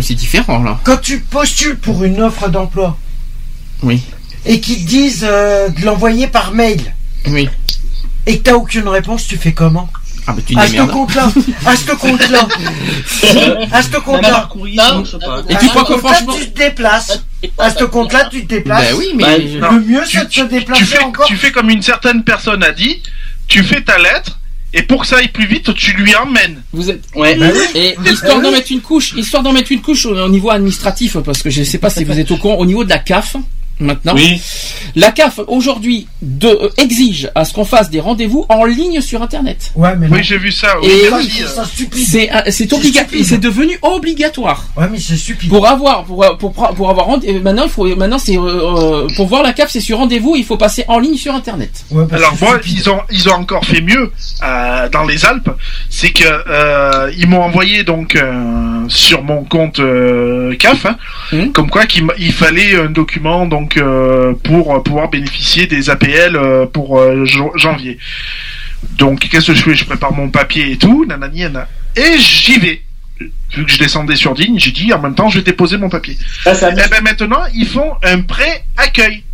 C'est 0.00 0.14
différent 0.14 0.62
là. 0.62 0.78
quand 0.84 1.00
tu 1.00 1.20
postules 1.20 1.76
pour 1.78 2.02
une 2.04 2.20
offre 2.20 2.48
d'emploi 2.48 2.96
Oui, 3.82 4.02
et 4.44 4.60
qu'ils 4.60 4.84
disent 4.84 5.20
de 5.22 5.84
l'envoyer 5.84 6.26
par 6.26 6.52
mail 6.52 6.80
oui. 7.28 7.48
et 8.26 8.38
que 8.38 8.42
t'as 8.42 8.54
aucune 8.54 8.88
réponse, 8.88 9.26
tu 9.26 9.36
fais 9.36 9.52
comment? 9.52 9.88
Ah 10.30 10.32
bah 10.34 10.42
tu 10.46 10.54
te 10.54 10.60
À 10.60 10.66
ce 10.68 10.82
compte-là, 10.92 11.32
à 11.64 11.76
ce 11.76 11.90
compte-là, 11.92 12.48
à 13.72 13.82
ce 13.82 13.96
compte-là. 13.96 14.44
Et 15.48 15.54
À 15.56 15.58
tu 15.58 15.64
ce 15.66 15.70
crois 15.70 15.84
que 15.84 15.92
compte-là, 15.94 16.12
franchement- 16.14 16.34
tu 16.38 16.50
te 16.50 16.58
déplaces. 16.58 17.22
À 17.56 17.70
ce 17.70 17.84
compte-là, 17.84 18.28
tu 18.30 18.42
te 18.46 18.54
déplaces. 18.54 18.90
Ben 18.90 18.96
oui, 18.98 19.06
mais 19.14 19.58
Bah. 19.60 19.70
Le 19.72 19.80
mieux, 19.80 20.02
Tu, 20.06 20.18
c'est 20.18 20.26
de 20.28 20.32
se 20.32 20.40
déplacer 20.42 20.80
tu 20.82 20.86
fais, 20.86 21.02
encore. 21.02 21.26
tu 21.26 21.36
fais 21.36 21.50
comme 21.50 21.70
une 21.70 21.80
certaine 21.82 22.22
personne 22.24 22.62
a 22.62 22.72
dit, 22.72 23.02
tu 23.46 23.62
fais 23.62 23.80
ta 23.80 23.96
lettre, 23.96 24.38
et 24.74 24.82
pour 24.82 25.00
que 25.00 25.06
ça 25.06 25.16
aille 25.16 25.28
plus 25.28 25.46
vite, 25.46 25.72
tu 25.74 25.92
lui 25.92 26.14
emmènes. 26.14 26.62
vous 26.74 26.90
êtes. 26.90 27.04
Ouais. 27.14 27.34
Bah 27.36 27.46
oui. 27.52 27.60
Et 27.80 27.96
Bah 27.98 28.10
histoire 28.10 28.40
d'en 28.42 28.50
mettre 28.50 28.70
une 28.70 28.82
couche, 28.82 29.14
histoire 29.16 29.42
d'en 29.42 29.52
mettre 29.54 29.72
une 29.72 29.80
couche 29.80 30.04
au, 30.04 30.14
au 30.14 30.28
niveau 30.28 30.50
administratif, 30.50 31.16
parce 31.24 31.42
que 31.42 31.48
je 31.48 31.62
sais 31.62 31.78
pas 31.78 31.88
si 31.88 32.04
vous 32.04 32.18
êtes 32.18 32.30
au 32.30 32.36
courant, 32.36 32.56
au 32.56 32.66
niveau 32.66 32.84
de 32.84 32.90
la 32.90 32.98
CAF, 32.98 33.36
maintenant. 33.80 34.14
Oui. 34.14 34.40
La 34.96 35.12
CAF, 35.12 35.40
aujourd'hui, 35.46 36.06
de, 36.22 36.48
euh, 36.48 36.68
exige 36.78 37.30
à 37.34 37.44
ce 37.44 37.52
qu'on 37.52 37.64
fasse 37.64 37.90
des 37.90 38.00
rendez-vous 38.00 38.46
en 38.48 38.64
ligne 38.64 39.00
sur 39.00 39.22
Internet. 39.22 39.70
Ouais, 39.74 39.94
mais 39.96 40.08
non. 40.08 40.16
Oui, 40.16 40.22
j'ai 40.24 40.38
vu 40.38 40.50
ça. 40.52 40.76
Oui, 40.82 40.88
c'est 41.94 42.30
euh. 42.32 42.76
obligatoire, 42.76 43.22
c'est 43.24 43.38
devenu 43.38 43.78
obligatoire. 43.82 44.64
Ouais, 44.76 44.86
mais 44.90 44.98
c'est 44.98 45.16
stupide. 45.16 45.48
Pour 45.48 45.66
avoir, 45.68 46.04
pour, 46.04 46.24
pour, 46.38 46.52
pour 46.52 46.90
avoir, 46.90 47.08
euh, 47.10 47.40
maintenant, 47.40 47.64
il 47.64 47.70
faut, 47.70 47.86
maintenant, 47.96 48.18
c'est, 48.18 48.36
euh, 48.36 48.40
euh, 49.04 49.08
pour 49.16 49.26
voir 49.26 49.42
la 49.42 49.52
CAF, 49.52 49.70
c'est 49.70 49.80
sur 49.80 49.98
rendez-vous, 49.98 50.34
il 50.36 50.44
faut 50.44 50.56
passer 50.56 50.84
en 50.88 50.98
ligne 50.98 51.16
sur 51.16 51.34
Internet. 51.34 51.70
Ouais, 51.90 52.04
Alors 52.12 52.34
moi, 52.40 52.58
ils 52.66 52.88
ont 52.90 53.00
ils 53.10 53.28
ont 53.28 53.32
encore 53.34 53.64
fait 53.64 53.80
mieux 53.80 54.10
euh, 54.42 54.88
dans 54.90 55.04
les 55.04 55.24
Alpes, 55.24 55.50
c'est 55.90 56.10
que 56.10 56.24
euh, 56.24 57.10
ils 57.16 57.28
m'ont 57.28 57.42
envoyé 57.42 57.84
donc 57.84 58.16
euh, 58.16 58.84
sur 58.88 59.22
mon 59.22 59.44
compte 59.44 59.78
euh, 59.80 60.54
CAF, 60.56 60.86
hein, 60.86 60.96
Mhm. 61.32 61.52
comme 61.52 61.68
quoi 61.70 61.84
qu'il 61.86 62.04
il 62.18 62.32
fallait 62.32 62.74
un 62.76 62.86
document 62.90 63.46
donc 63.46 63.67
euh, 63.76 64.32
pour 64.44 64.82
pouvoir 64.82 65.10
bénéficier 65.10 65.66
des 65.66 65.90
APL 65.90 66.36
euh, 66.36 66.66
pour 66.66 66.98
euh, 66.98 67.24
jan- 67.24 67.52
janvier. 67.56 67.98
Donc 68.96 69.20
qu'est-ce 69.28 69.48
que 69.48 69.54
je 69.54 69.62
fais? 69.62 69.74
Je 69.74 69.84
prépare 69.84 70.12
mon 70.12 70.28
papier 70.30 70.72
et 70.72 70.76
tout, 70.78 71.04
nanani, 71.04 71.40
nanana. 71.42 71.68
et 71.96 72.18
j'y 72.18 72.58
vais. 72.58 72.82
Vu 73.54 73.64
que 73.64 73.70
je 73.72 73.78
descendais 73.78 74.14
sur 74.14 74.34
Digne, 74.34 74.58
j'ai 74.58 74.70
dit 74.70 74.92
en 74.92 75.00
même 75.00 75.14
temps 75.14 75.28
je 75.28 75.38
vais 75.38 75.44
déposer 75.44 75.76
mon 75.76 75.88
papier. 75.88 76.16
Ça, 76.44 76.54
ça 76.54 76.70
Et 76.70 76.74
ben 76.74 77.02
maintenant 77.02 77.42
ils 77.54 77.66
font 77.66 77.92
un 78.04 78.20
prêt 78.20 78.64
accueil. 78.76 79.24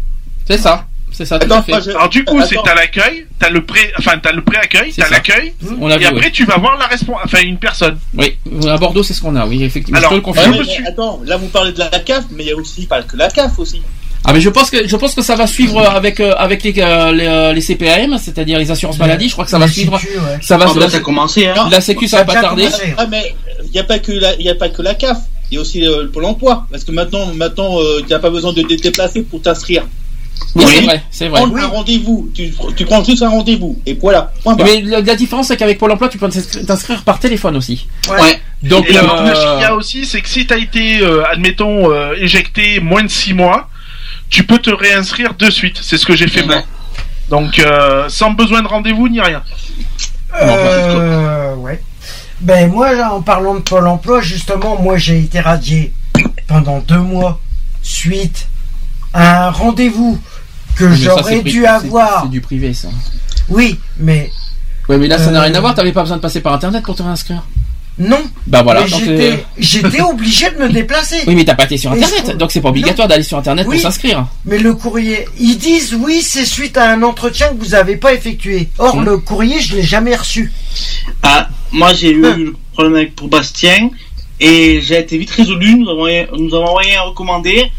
C'est 0.48 0.58
ça. 0.58 0.86
C'est 1.12 1.26
ça, 1.26 1.38
tout 1.38 1.44
Attends, 1.46 1.58
à 1.58 1.62
fait. 1.62 1.70
moi, 1.72 1.80
je- 1.80 1.90
Alors 1.90 2.08
du 2.08 2.24
coup, 2.24 2.40
c'est 2.42 2.56
t'as 2.64 2.74
l'accueil, 2.74 3.26
t'as 3.38 3.48
le 3.48 3.64
pré, 3.64 3.92
enfin 3.98 4.18
t'as 4.20 4.32
le 4.32 4.42
pré-accueil, 4.42 4.90
C'est 4.92 5.02
t'as 5.02 5.10
l'accueil, 5.10 5.52
On 5.78 5.86
l'a 5.86 5.94
et 5.94 5.98
vu, 6.00 6.06
après 6.06 6.32
tu 6.32 6.44
vas 6.44 6.56
voir 6.56 6.76
la 6.76 6.86
responsable, 6.86 7.20
enfin 7.26 7.38
une 7.44 7.58
personne. 7.58 7.98
Oui, 8.14 8.36
à 8.68 8.76
Bordeaux, 8.78 9.04
c'est 9.04 9.14
ce 9.14 9.20
qu'on 9.20 9.36
a, 9.36 9.46
oui, 9.46 9.62
effectivement. 9.62 9.98
Alors, 9.98 10.10
je 10.10 10.14
te 10.16 10.20
le 10.20 10.24
confirme. 10.24 10.56
Mais 10.58 10.88
Attends, 10.88 11.20
là 11.24 11.36
vous 11.36 11.46
parlez 11.48 11.70
de 11.72 11.78
la 11.78 11.88
CAF, 12.00 12.24
mais 12.32 12.42
il 12.42 12.48
y 12.48 12.52
a 12.52 12.56
aussi 12.56 12.86
pas 12.86 13.02
que 13.04 13.16
la 13.16 13.28
CAF 13.30 13.56
aussi. 13.60 13.80
Ah 14.26 14.32
mais 14.32 14.40
je 14.40 14.48
pense 14.48 14.70
que 14.70 14.86
je 14.88 14.96
pense 14.96 15.14
que 15.14 15.22
ça 15.22 15.36
va 15.36 15.46
suivre 15.46 15.80
avec 15.86 16.18
euh, 16.20 16.32
avec 16.36 16.62
les 16.62 16.74
euh, 16.78 17.12
les, 17.12 17.26
euh, 17.26 17.52
les 17.52 17.60
CPAM, 17.60 18.16
c'est-à-dire 18.18 18.58
les 18.58 18.70
assurances 18.70 18.98
maladie. 18.98 19.28
Je 19.28 19.32
crois 19.32 19.44
que 19.44 19.50
ça 19.50 19.58
va 19.58 19.68
suivre. 19.68 19.92
ouais. 19.94 20.38
Ça 20.40 20.56
va. 20.56 20.66
Ah, 20.68 20.72
bah, 20.74 20.88
ça 20.88 20.96
a 20.96 21.00
commencé, 21.00 21.46
hein. 21.46 21.68
la 21.70 21.80
Sécu, 21.80 22.08
ça 22.08 22.18
Ça 22.18 22.24
va 22.24 22.32
a 22.32 22.34
pas 22.34 22.40
tarder. 22.40 22.62
commencé. 22.64 22.94
Ah 22.96 23.06
mais 23.06 23.34
il 23.64 23.70
n'y 23.70 23.78
a 23.80 23.84
pas 23.84 23.98
que 23.98 24.12
la, 24.12 24.34
il 24.36 24.42
y 24.46 24.48
a 24.50 24.54
pas 24.54 24.68
que 24.70 24.80
la 24.82 24.94
CAF. 24.94 25.18
Il 25.50 25.56
y 25.56 25.58
a 25.58 25.60
aussi 25.60 25.86
euh, 25.86 26.02
le 26.04 26.10
Pôle 26.10 26.24
Emploi, 26.24 26.66
parce 26.70 26.84
que 26.84 26.90
maintenant, 26.90 27.26
maintenant, 27.34 27.78
euh, 27.78 28.00
tu 28.00 28.08
n'as 28.12 28.18
pas 28.18 28.30
besoin 28.30 28.52
de 28.54 28.62
te 28.62 28.74
déplacer 28.80 29.22
pour 29.22 29.42
t'inscrire. 29.42 29.84
Oui, 30.56 30.64
c'est 30.66 30.80
vrai, 30.80 31.02
c'est 31.10 31.28
vrai. 31.28 31.40
Un 31.42 31.66
rendez-vous. 31.68 32.30
Tu, 32.34 32.52
tu 32.76 32.84
prends 32.86 33.04
juste 33.04 33.22
un 33.22 33.28
rendez-vous. 33.28 33.78
Et 33.86 33.92
voilà. 33.94 34.32
Point. 34.42 34.56
Mais 34.58 34.80
la, 34.80 35.00
la 35.00 35.14
différence, 35.16 35.48
c'est 35.48 35.56
qu'avec 35.56 35.78
Pôle 35.78 35.92
emploi, 35.92 36.08
tu 36.08 36.16
peux 36.18 36.26
t'inscri- 36.28 36.64
t'inscrire 36.64 37.02
par 37.04 37.18
téléphone 37.20 37.56
aussi. 37.56 37.86
Ouais. 38.08 38.40
Donc, 38.62 38.88
et 38.88 38.94
l'avantage 38.94 39.36
euh, 39.38 39.52
qu'il 39.52 39.62
y 39.62 39.64
a 39.66 39.74
aussi, 39.74 40.06
c'est 40.06 40.22
que 40.22 40.28
si 40.28 40.46
t'as 40.46 40.56
été, 40.56 41.00
euh, 41.02 41.24
admettons, 41.30 41.92
euh, 41.92 42.14
éjecté 42.18 42.80
moins 42.80 43.02
de 43.02 43.08
6 43.08 43.34
mois, 43.34 43.68
tu 44.30 44.44
peux 44.44 44.58
te 44.58 44.70
réinscrire 44.70 45.34
de 45.34 45.50
suite. 45.50 45.78
C'est 45.82 45.96
ce 45.98 46.06
que 46.06 46.16
j'ai 46.16 46.28
fait 46.28 46.44
moi. 46.44 46.62
Donc, 47.30 47.58
euh, 47.58 48.08
sans 48.08 48.30
besoin 48.32 48.62
de 48.62 48.68
rendez-vous 48.68 49.08
ni 49.08 49.20
rien. 49.20 49.42
Euh, 50.42 51.54
ouais. 51.56 51.80
Ben 52.40 52.70
moi, 52.70 52.92
là, 52.92 53.12
en 53.14 53.22
parlant 53.22 53.54
de 53.54 53.60
Pôle 53.60 53.86
emploi, 53.86 54.20
justement, 54.20 54.80
moi 54.80 54.98
j'ai 54.98 55.18
été 55.20 55.40
radié 55.40 55.92
pendant 56.46 56.80
deux 56.80 56.98
mois 56.98 57.40
suite 57.82 58.48
à 59.12 59.46
un 59.46 59.50
rendez-vous 59.50 60.20
que 60.76 60.84
mais 60.84 60.96
j'aurais 60.96 61.42
dû 61.42 61.64
avoir. 61.66 62.22
C'est 62.24 62.30
du 62.30 62.40
privé, 62.40 62.74
ça. 62.74 62.88
Oui, 63.48 63.78
mais 63.98 64.30
Ouais, 64.88 64.98
mais 64.98 65.06
là, 65.08 65.16
ça 65.18 65.30
n'a 65.30 65.38
Euh, 65.40 65.42
rien 65.44 65.54
à 65.54 65.60
voir. 65.60 65.74
T'avais 65.74 65.92
pas 65.92 66.02
besoin 66.02 66.16
de 66.18 66.22
passer 66.22 66.40
par 66.40 66.52
Internet 66.52 66.84
pour 66.84 66.94
te 66.94 67.02
réinscrire. 67.02 67.42
Non. 67.98 68.22
Bah 68.46 68.62
voilà. 68.62 68.86
J'étais, 68.86 69.32
euh, 69.32 69.36
j'étais 69.58 70.00
obligé 70.00 70.50
de 70.50 70.56
me 70.64 70.68
déplacer. 70.68 71.18
Oui, 71.26 71.34
mais 71.36 71.44
t'as 71.44 71.54
pas 71.54 71.64
été 71.64 71.76
sur 71.76 71.94
je 71.94 71.98
Internet, 72.02 72.36
donc 72.36 72.50
c'est 72.52 72.60
pas 72.60 72.70
obligatoire 72.70 73.06
d'aller 73.08 73.22
sur 73.22 73.38
Internet 73.38 73.66
Oui. 73.68 73.76
pour 73.76 73.82
s'inscrire. 73.82 74.26
Mais 74.44 74.58
le 74.58 74.74
courrier, 74.74 75.26
ils 75.38 75.56
disent 75.58 75.94
oui, 75.94 76.20
c'est 76.22 76.44
suite 76.44 76.76
à 76.76 76.90
un 76.92 77.02
entretien 77.02 77.48
que 77.50 77.54
vous 77.62 77.70
n'avez 77.70 77.96
pas 77.96 78.12
effectué. 78.14 78.68
Or, 78.78 78.96
Hum. 78.96 79.04
le 79.04 79.18
courrier, 79.18 79.60
je 79.60 79.76
l'ai 79.76 79.82
jamais 79.82 80.14
reçu. 80.16 80.52
Ah, 81.22 81.48
moi 81.72 81.92
j'ai 81.94 82.10
eu 82.10 82.20
le 82.22 82.54
problème 82.72 82.96
avec 82.96 83.14
pour 83.14 83.28
Bastien 83.28 83.90
et 84.40 84.80
j'ai 84.82 84.98
été 84.98 85.16
vite 85.16 85.30
résolu. 85.30 85.76
Nous 85.78 85.88
avons, 85.88 85.98
envoyé- 86.00 86.26
nous 86.36 86.54
avons 86.54 86.66
envoyé 86.66 86.96
un 86.96 87.02
recommandé 87.02 87.70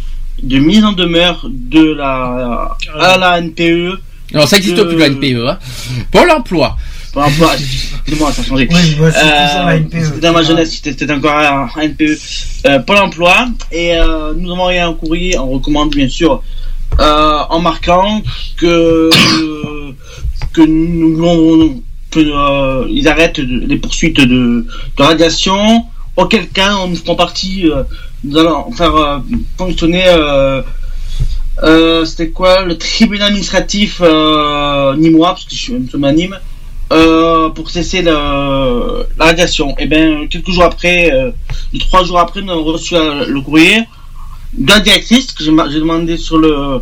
de 0.41 0.57
mise 0.59 0.83
en 0.83 0.93
demeure 0.93 1.45
de 1.49 1.93
la 1.93 2.77
à 2.99 3.17
la 3.17 3.39
NPE. 3.41 3.99
Non, 4.33 4.45
ça 4.47 4.57
existe 4.57 4.75
de- 4.77 4.83
plus 4.83 4.97
la 4.97 5.07
NPE. 5.09 5.47
Hein. 5.47 5.59
Pôle 6.11 6.31
emploi. 6.31 6.75
Pôle 7.15 7.23
emploi, 7.23 7.53
excusez-moi, 7.55 8.31
ça 8.33 8.41
a 8.41 8.45
changé. 8.45 8.67
Oui, 8.69 8.95
Euh, 8.99 9.69
NPE. 9.79 10.03
c'était 10.05 10.19
dans 10.19 10.33
ma 10.33 10.43
jeunesse, 10.43 10.79
c'était 10.83 11.11
encore 11.11 11.37
un 11.37 11.69
un 11.75 11.81
NPE. 11.81 12.19
Euh, 12.67 12.79
Pôle 12.79 12.97
emploi 12.97 13.47
et 13.71 13.95
euh, 13.97 14.33
nous 14.35 14.51
avons 14.51 14.61
envoyé 14.63 14.79
un 14.81 14.93
courrier, 14.93 15.37
on 15.39 15.49
recommande 15.51 15.91
bien 15.95 16.09
sûr, 16.09 16.43
en 16.99 17.59
marquant 17.61 18.21
que 18.57 19.09
que 20.53 20.61
nous 20.61 21.15
voulons 21.15 21.81
que 22.11 22.19
euh, 22.19 22.85
ils 22.89 23.07
arrêtent 23.07 23.39
de- 23.39 23.65
les 23.65 23.77
poursuites 23.77 24.17
de, 24.19 24.65
de 24.97 25.01
radiation. 25.03 25.85
Auquel 26.17 26.47
cas, 26.49 26.71
nous 26.87 26.95
ferons 26.95 27.15
partie, 27.15 27.69
nous 28.25 28.37
allons 28.37 28.71
faire 28.71 29.21
fonctionner. 29.57 30.03
Euh, 31.63 32.03
C'était 32.05 32.29
quoi 32.29 32.63
le 32.65 32.77
tribunal 32.77 33.27
administratif 33.29 34.01
euh, 34.01 34.93
nîmois 34.97 35.29
parce 35.29 35.45
que 35.45 35.55
je 35.55 35.61
suis 35.61 35.73
un 35.75 35.85
peu 35.89 35.97
anime 36.05 36.37
euh, 36.93 37.49
pour 37.49 37.69
cesser 37.69 38.01
le- 38.01 39.05
la 39.17 39.25
radiation. 39.25 39.75
Et 39.77 39.85
bien, 39.87 40.27
quelques 40.29 40.51
jours 40.51 40.63
après, 40.63 41.11
euh, 41.13 41.31
trois 41.79 42.03
jours 42.03 42.19
après, 42.19 42.41
nous 42.41 42.51
avons 42.51 42.63
reçu 42.65 42.95
euh, 42.95 43.25
le 43.27 43.41
courrier 43.41 43.83
la 44.65 44.79
directrice 44.79 45.33
que 45.33 45.43
j'ai 45.43 45.51
ma- 45.51 45.69
j'ai 45.69 45.79
demandé 45.79 46.15
sur 46.17 46.37
le 46.37 46.79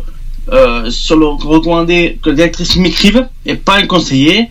euh, 0.52 0.90
sur 0.90 1.16
le 1.16 1.26
recommandé 1.26 2.18
que 2.22 2.28
la 2.28 2.36
directrice 2.36 2.76
m'écrive 2.76 3.26
et 3.46 3.54
pas 3.56 3.76
un 3.78 3.86
conseiller. 3.86 4.48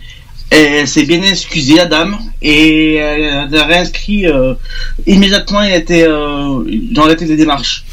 Et 0.52 0.56
elle 0.82 0.88
s'est 0.88 1.06
bien 1.06 1.22
excusée, 1.24 1.76
la 1.78 1.86
dame, 1.86 2.18
et 2.42 2.96
elle 2.96 3.56
a 3.56 3.64
réinscrit 3.66 4.26
immédiatement. 5.08 5.64
Il 5.64 5.74
était 5.74 6.06
dans 6.92 7.04
arrêté 7.06 7.26
les 7.26 7.36
démarches. 7.38 7.86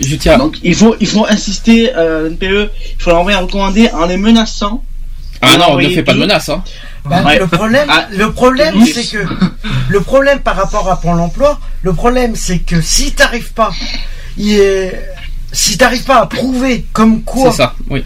Je 0.00 0.16
tiens. 0.16 0.38
Donc 0.38 0.56
il 0.62 0.74
faut 0.74 0.94
il 1.00 1.06
faut 1.06 1.26
insister 1.26 1.90
NPE, 2.30 2.70
il 2.96 3.02
faut 3.02 3.10
l'envoyer 3.10 3.36
un 3.36 3.42
recommandé 3.42 3.88
en 3.92 4.06
les 4.06 4.16
menaçant. 4.16 4.82
Ah 5.42 5.56
non, 5.58 5.64
ne 5.66 5.70
Envoyer 5.70 5.94
fais 5.94 6.02
pas 6.02 6.14
de 6.14 6.18
menaces. 6.18 6.48
Hein. 6.48 6.62
Bah, 7.04 7.22
Ouais. 7.24 7.38
Le 7.38 7.46
problème, 7.48 7.88
Ah, 7.90 8.06
le 8.12 8.30
problème, 8.32 8.74
c'est 8.86 9.04
que 9.04 9.26
le 9.88 10.00
problème 10.00 10.38
par 10.40 10.54
rapport 10.56 10.88
à 10.90 11.00
Pôle 11.00 11.18
Emploi, 11.20 11.58
le 11.82 11.92
problème, 11.92 12.36
c'est 12.36 12.58
que 12.60 12.80
si 12.80 13.12
t'arrives 13.12 13.52
pas, 13.52 13.72
il 14.36 14.52
est- 14.58 15.10
si 15.52 15.76
t'arrives 15.76 16.04
pas 16.04 16.20
à 16.20 16.26
prouver 16.26 16.86
comme 16.92 17.22
quoi, 17.22 17.50
C'est 17.50 17.56
ça, 17.58 17.74
oui. 17.90 18.04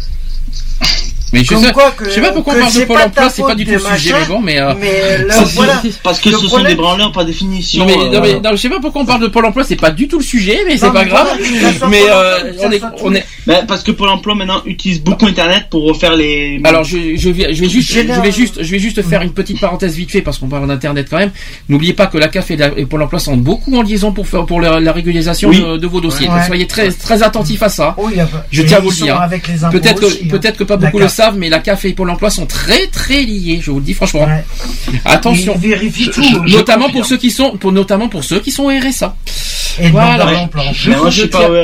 Mais 1.33 1.43
je 1.43 1.49
Comme 1.55 1.65
sais, 1.65 1.73
quoi 1.73 1.91
que- 1.91 2.05
je 2.05 2.11
sais 2.11 2.21
pas 2.21 2.31
pourquoi 2.31 2.55
on 2.55 2.61
parle 2.61 2.73
de 2.75 2.85
Pôle 2.85 3.01
emploi, 3.01 3.29
c'est 3.31 3.43
pas 3.43 3.55
du 3.57 3.65
tout 3.65 3.73
le 3.73 3.79
sujet, 3.81 4.13
mais 4.21 4.27
bon, 4.29 4.41
mais. 4.41 4.61
euh, 4.61 4.75
mais 4.81 5.25
là, 5.25 5.35
ça, 5.39 5.43
voilà. 5.55 5.83
Parce 6.05 6.21
que 6.21 6.29
Le 6.29 6.39
ce 6.39 6.47
sont 6.49 6.63
des 6.63 6.75
branleurs 6.77 7.11
par 7.13 7.25
définition. 7.25 7.85
Non 7.85 7.87
mais, 7.87 7.99
euh, 7.99 8.11
non, 8.13 8.21
mais 8.23 8.35
non, 8.41 8.51
je 8.53 8.57
sais 8.57 8.69
pas 8.69 8.79
pourquoi 8.81 9.03
on 9.03 9.07
parle 9.07 9.23
de 9.23 9.27
Pôle 9.27 9.45
emploi, 9.45 9.65
c'est 9.65 9.75
pas 9.77 9.91
du 9.91 10.07
tout 10.07 10.19
le 10.19 10.25
sujet, 10.25 10.61
mais 10.67 10.77
c'est 10.77 10.87
pas 10.93 11.03
mais 11.05 11.11
grave. 11.11 11.27
voilà, 11.37 11.89
mais 11.89 12.03
euh, 12.09 12.53
on 12.63 12.71
est, 12.71 12.81
on 13.03 13.15
est. 13.15 13.25
Ben, 13.47 13.65
parce 13.67 13.83
que 13.83 13.91
Pôle 13.91 14.09
emploi 14.09 14.35
maintenant 14.37 14.63
utilise 14.67 15.03
beaucoup 15.03 15.27
Internet 15.27 15.65
pour 15.69 15.83
refaire 15.85 16.15
les. 16.15 16.61
Alors 16.65 16.85
je, 16.85 17.17
je 17.17 17.29
vais, 17.31 17.53
je 17.53 17.61
vais 17.61 17.69
juste, 17.69 17.93
je 17.93 18.21
vais 18.21 18.33
juste, 18.33 18.63
je 18.63 18.71
vais 18.71 18.79
juste 18.79 19.03
faire 19.03 19.23
une 19.23 19.33
petite 19.33 19.61
parenthèse 19.61 19.97
vite 19.97 20.11
fait 20.13 20.23
parce 20.23 20.39
qu'on 20.39 20.49
parle 20.49 20.69
d'internet 20.69 21.09
quand 21.11 21.19
même. 21.19 21.33
N'oubliez 21.69 21.93
pas 21.93 22.07
que 22.07 22.19
la 22.19 22.29
CAF 22.29 22.51
et, 22.53 22.57
la- 22.57 22.71
et 22.79 22.87
Pôle 22.87 23.03
emploi 23.03 23.19
sont 23.19 23.37
beaucoup 23.37 23.77
en 23.77 23.83
liaison 23.83 24.13
pour 24.13 24.27
faire 24.29 24.47
pour 24.47 24.61
la, 24.61 24.79
la 24.81 24.93
régularisation 24.93 25.49
Oui. 25.49 25.61
de, 25.61 25.77
de 25.77 25.87
vos 25.89 26.01
dossiers. 26.01 26.29
Ouais. 26.29 26.47
Soyez 26.47 26.67
très 26.69 26.91
très 26.93 27.23
attentifs 27.25 27.63
à 27.65 27.69
ça. 27.69 27.95
Oh, 27.99 28.09
Je 28.53 28.63
tiens 28.63 28.79
à 28.79 28.81
vous 28.81 28.91
le 28.91 28.97
dire. 28.97 29.21
Peut-être 29.73 30.01
que 30.01 30.07
hein. 30.07 30.29
peut-être 30.31 30.57
que 30.57 30.65
pas 30.65 30.77
beaucoup 30.77 30.99
le. 31.01 31.09
Savent, 31.17 31.37
mais 31.39 31.49
la 31.49 31.59
CAF 31.61 31.85
et 31.85 31.93
Pôle 31.93 32.11
emploi 32.11 32.31
sont 32.31 32.47
très 32.47 32.87
très 32.89 33.23
liés. 33.23 33.59
Je 33.63 33.71
vous 33.71 33.79
le 33.79 33.85
dis 33.85 33.95
franchement. 33.95 34.25
Ouais. 34.27 34.45
Attention. 35.05 35.55
Ils 35.63 35.69
vérifient 35.71 36.11
tout. 36.11 36.23
notamment 36.47 36.91
pour 36.91 37.05
ceux 37.07 37.17
qui 37.17 37.31
sont, 37.31 37.57
pour 37.57 37.73
notamment 37.73 38.09
pour 38.09 38.23
ceux 38.25 38.41
qui 38.41 38.51
sont 38.53 38.65
au 38.65 38.69
RSA. 38.71 39.17
Et 39.81 39.89
Voilà. 39.91 40.25
moi, 40.27 40.71
je 40.73 40.91
je 41.11 41.21
suis 41.21 41.29
pas 41.29 41.51
au, 41.51 41.55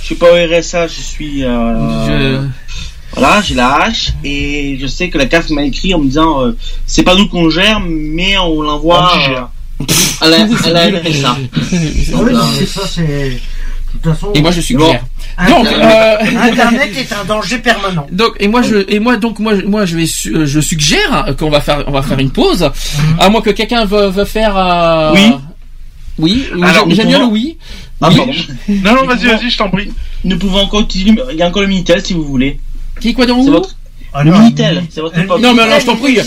je 0.00 0.06
suis 0.06 0.14
pas 0.14 0.26
au 0.32 0.34
RSA, 0.34 0.86
je 0.86 1.00
suis. 1.00 1.44
Euh, 1.44 2.40
Je- 2.42 2.48
Voilà, 3.16 3.42
j'ai 3.42 3.54
la 3.56 3.74
hache 3.82 4.10
et 4.22 4.78
je 4.80 4.86
sais 4.86 5.08
que 5.10 5.18
la 5.18 5.26
CAF 5.26 5.50
m'a 5.50 5.64
écrit 5.64 5.92
en 5.94 5.98
me 5.98 6.06
disant 6.06 6.42
euh, 6.44 6.56
c'est 6.86 7.02
pas 7.02 7.16
nous 7.16 7.26
qu'on 7.28 7.50
gère, 7.50 7.80
mais 7.80 8.38
on 8.38 8.62
l'envoie 8.62 9.10
euh, 9.28 9.84
à 10.20 10.28
la, 10.28 10.36
à 10.64 10.70
la 10.70 11.00
RSA. 11.00 11.36
Oui, 12.14 12.32
c'est 12.58 12.66
ça, 12.66 12.82
c'est. 12.86 13.32
De 13.94 13.98
toute 14.02 14.12
façon, 14.14 14.32
Et 14.34 14.40
moi 14.40 14.50
je 14.50 14.60
suggère. 14.60 15.04
Internet, 15.36 15.64
Donc, 15.64 15.82
euh, 15.82 16.16
Internet 16.50 16.90
est 16.96 17.12
un 17.12 17.24
danger 17.24 17.58
permanent. 17.58 18.06
Donc 18.12 18.36
et 18.40 18.48
moi 18.48 18.62
je 18.62 18.84
et 18.88 18.98
moi 19.00 19.16
donc 19.16 19.38
moi 19.40 19.54
je- 19.56 19.66
moi 19.66 19.84
je 19.84 19.96
vais 19.96 20.06
su- 20.06 20.34
euh, 20.34 20.46
je 20.46 20.60
suggère 20.60 21.34
qu'on 21.38 21.50
va 21.50 21.60
faire 21.60 21.84
on 21.86 21.90
va 21.92 22.02
faire 22.02 22.18
une 22.18 22.30
pause 22.30 22.70
à 23.18 23.28
moins 23.28 23.40
que 23.42 23.50
quelqu'un 23.50 23.84
veut, 23.84 24.06
veut 24.08 24.24
faire 24.24 24.56
euh, 24.56 25.12
Oui. 25.14 25.32
oui 26.18 26.46
j'aime 26.90 27.08
bien 27.08 27.18
le 27.20 27.24
oui 27.26 27.58
Ah, 28.02 28.08
Oui. 28.10 28.16
pardon. 28.16 28.32
Non, 28.68 28.94
non, 28.94 29.04
vas-y, 29.06 29.26
vas-y, 29.26 29.50
je 29.50 29.58
t'en 29.58 29.68
prie. 29.68 29.92
Nous 30.24 30.38
pouvons 30.38 30.60
encore 30.60 30.80
utiliser. 30.80 31.14
Il 31.32 31.36
y 31.36 31.42
a 31.42 31.48
encore 31.48 31.60
le 31.62 31.68
Minitel 31.68 32.02
si 32.04 32.14
vous 32.14 32.24
voulez. 32.24 32.58
qui 33.00 33.12
quoi 33.12 33.26
dans 33.26 33.42
C'est 33.42 33.48
où 33.50 33.52
votre. 33.52 33.76
Ah 34.12 34.24
le 34.24 34.30
non, 34.32 34.38
Minitel, 34.40 34.82
c'est 34.90 35.00
votre 35.00 35.16
époque. 35.18 35.40
Non, 35.40 35.54
mais 35.54 35.62
alors, 35.62 35.78
je 35.80 35.86
t'en 35.86 35.96
prie. 35.96 36.18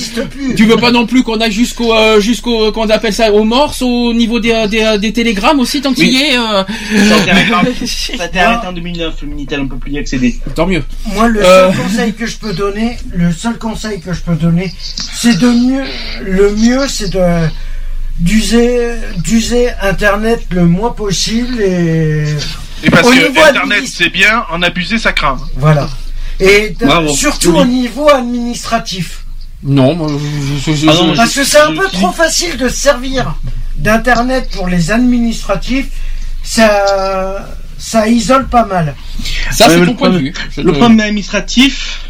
tu 0.56 0.66
veux 0.66 0.78
pas 0.78 0.92
non 0.92 1.06
plus 1.06 1.22
qu'on 1.24 1.40
aille 1.42 1.52
jusqu'au 1.52 1.94
euh, 1.94 2.20
jusqu'au 2.22 2.72
qu'on 2.72 2.90
appelle 2.90 3.14
ça 3.14 3.32
au 3.32 3.44
morse 3.44 3.82
au 3.82 4.14
niveau 4.14 4.40
des 4.40 4.68
des, 4.70 4.98
des 5.00 5.12
télégrammes 5.12 5.60
aussi 5.60 5.82
tant 5.82 5.94
qu'il 5.94 6.08
y 6.14 6.22
est 6.22 6.38
euh, 6.38 6.64
Ça 7.08 7.16
a 8.24 8.26
été 8.28 8.40
arrêté 8.40 8.68
en- 8.68 8.70
en 8.70 8.74
2009, 8.74 9.16
le 9.24 9.28
Minitel, 9.28 9.60
on 9.62 9.68
peut 9.68 9.78
plus 9.78 9.92
y 9.92 9.98
accéder. 10.00 10.40
tant 10.56 10.66
mieux 10.68 10.84
Moi, 11.08 11.28
le 11.28 11.44
Euh. 11.44 11.72
seul 11.74 11.84
conseil 11.84 12.14
que 12.14 12.26
je 12.26 12.38
peux 12.38 12.54
donner, 12.54 12.98
le 13.14 13.32
seul 13.32 13.58
conseil 13.58 14.00
que 14.00 14.14
je 14.14 14.22
peux 14.22 14.36
donner, 14.36 14.72
c'est 14.78 15.38
de 15.38 15.48
mieux, 15.48 15.84
le 16.26 16.56
mieux, 16.56 16.88
c'est 16.88 17.12
de 17.12 17.48
d'user, 18.20 18.78
d'user 19.18 19.70
Internet 19.82 20.42
le 20.52 20.66
moins 20.66 20.92
possible 20.92 21.60
et 21.62 22.26
Et 22.84 22.90
parce 22.90 23.08
Au 23.08 23.12
que 23.12 23.50
Internet, 23.50 23.84
c'est 23.88 24.10
bien, 24.10 24.44
en 24.52 24.62
abuser, 24.62 24.98
ça 25.00 25.14
craint. 25.14 25.38
voilà. 25.58 25.90
Et 26.44 26.76
Bravo. 26.80 27.10
surtout 27.14 27.56
au 27.56 27.66
niveau 27.66 28.10
administratif. 28.10 29.26
non 29.64 29.96
moi, 29.96 30.08
je, 30.10 30.72
je- 30.72 30.78
je- 30.78 30.88
Ah 30.90 30.94
non, 30.94 31.12
je- 31.14 31.18
Parce 31.18 31.34
que 31.36 31.44
c'est 31.44 31.60
un 31.60 31.74
peu 31.74 31.88
je- 31.92 31.98
trop 31.98 32.12
facile 32.12 32.58
de 32.58 32.68
se 32.68 32.76
servir 32.76 33.36
d'Internet 33.78 34.50
pour 34.52 34.68
les 34.68 34.92
administratifs. 34.92 35.88
Ça, 36.44 37.48
ça 37.78 38.08
isole 38.08 38.48
pas 38.48 38.66
mal. 38.66 38.96
ça 39.52 39.70
c'est 39.70 39.76
ton 39.76 39.80
le 39.82 39.86
point 39.86 40.10
de 40.10 40.18
problème- 40.18 40.22
vue 40.22 40.34
Le 40.58 40.72
te- 40.74 40.78
problème 40.78 41.00
administratif, 41.00 42.02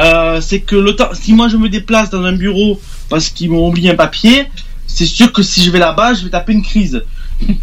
euh, 0.00 0.40
c'est 0.40 0.60
que 0.60 0.74
le 0.76 0.96
temps, 0.96 1.10
si 1.14 1.32
moi 1.34 1.48
je 1.48 1.56
me 1.56 1.68
déplace 1.68 2.10
dans 2.10 2.24
un 2.24 2.32
bureau 2.32 2.80
parce 3.08 3.28
qu'ils 3.28 3.50
m'ont 3.50 3.68
oublié 3.68 3.90
un 3.90 3.94
papier, 3.96 4.46
c'est 4.86 5.06
sûr 5.06 5.32
que 5.32 5.42
si 5.42 5.62
je 5.62 5.70
vais 5.70 5.78
là-bas, 5.78 6.14
je 6.14 6.24
vais 6.24 6.30
taper 6.30 6.52
une 6.52 6.62
crise. 6.62 7.04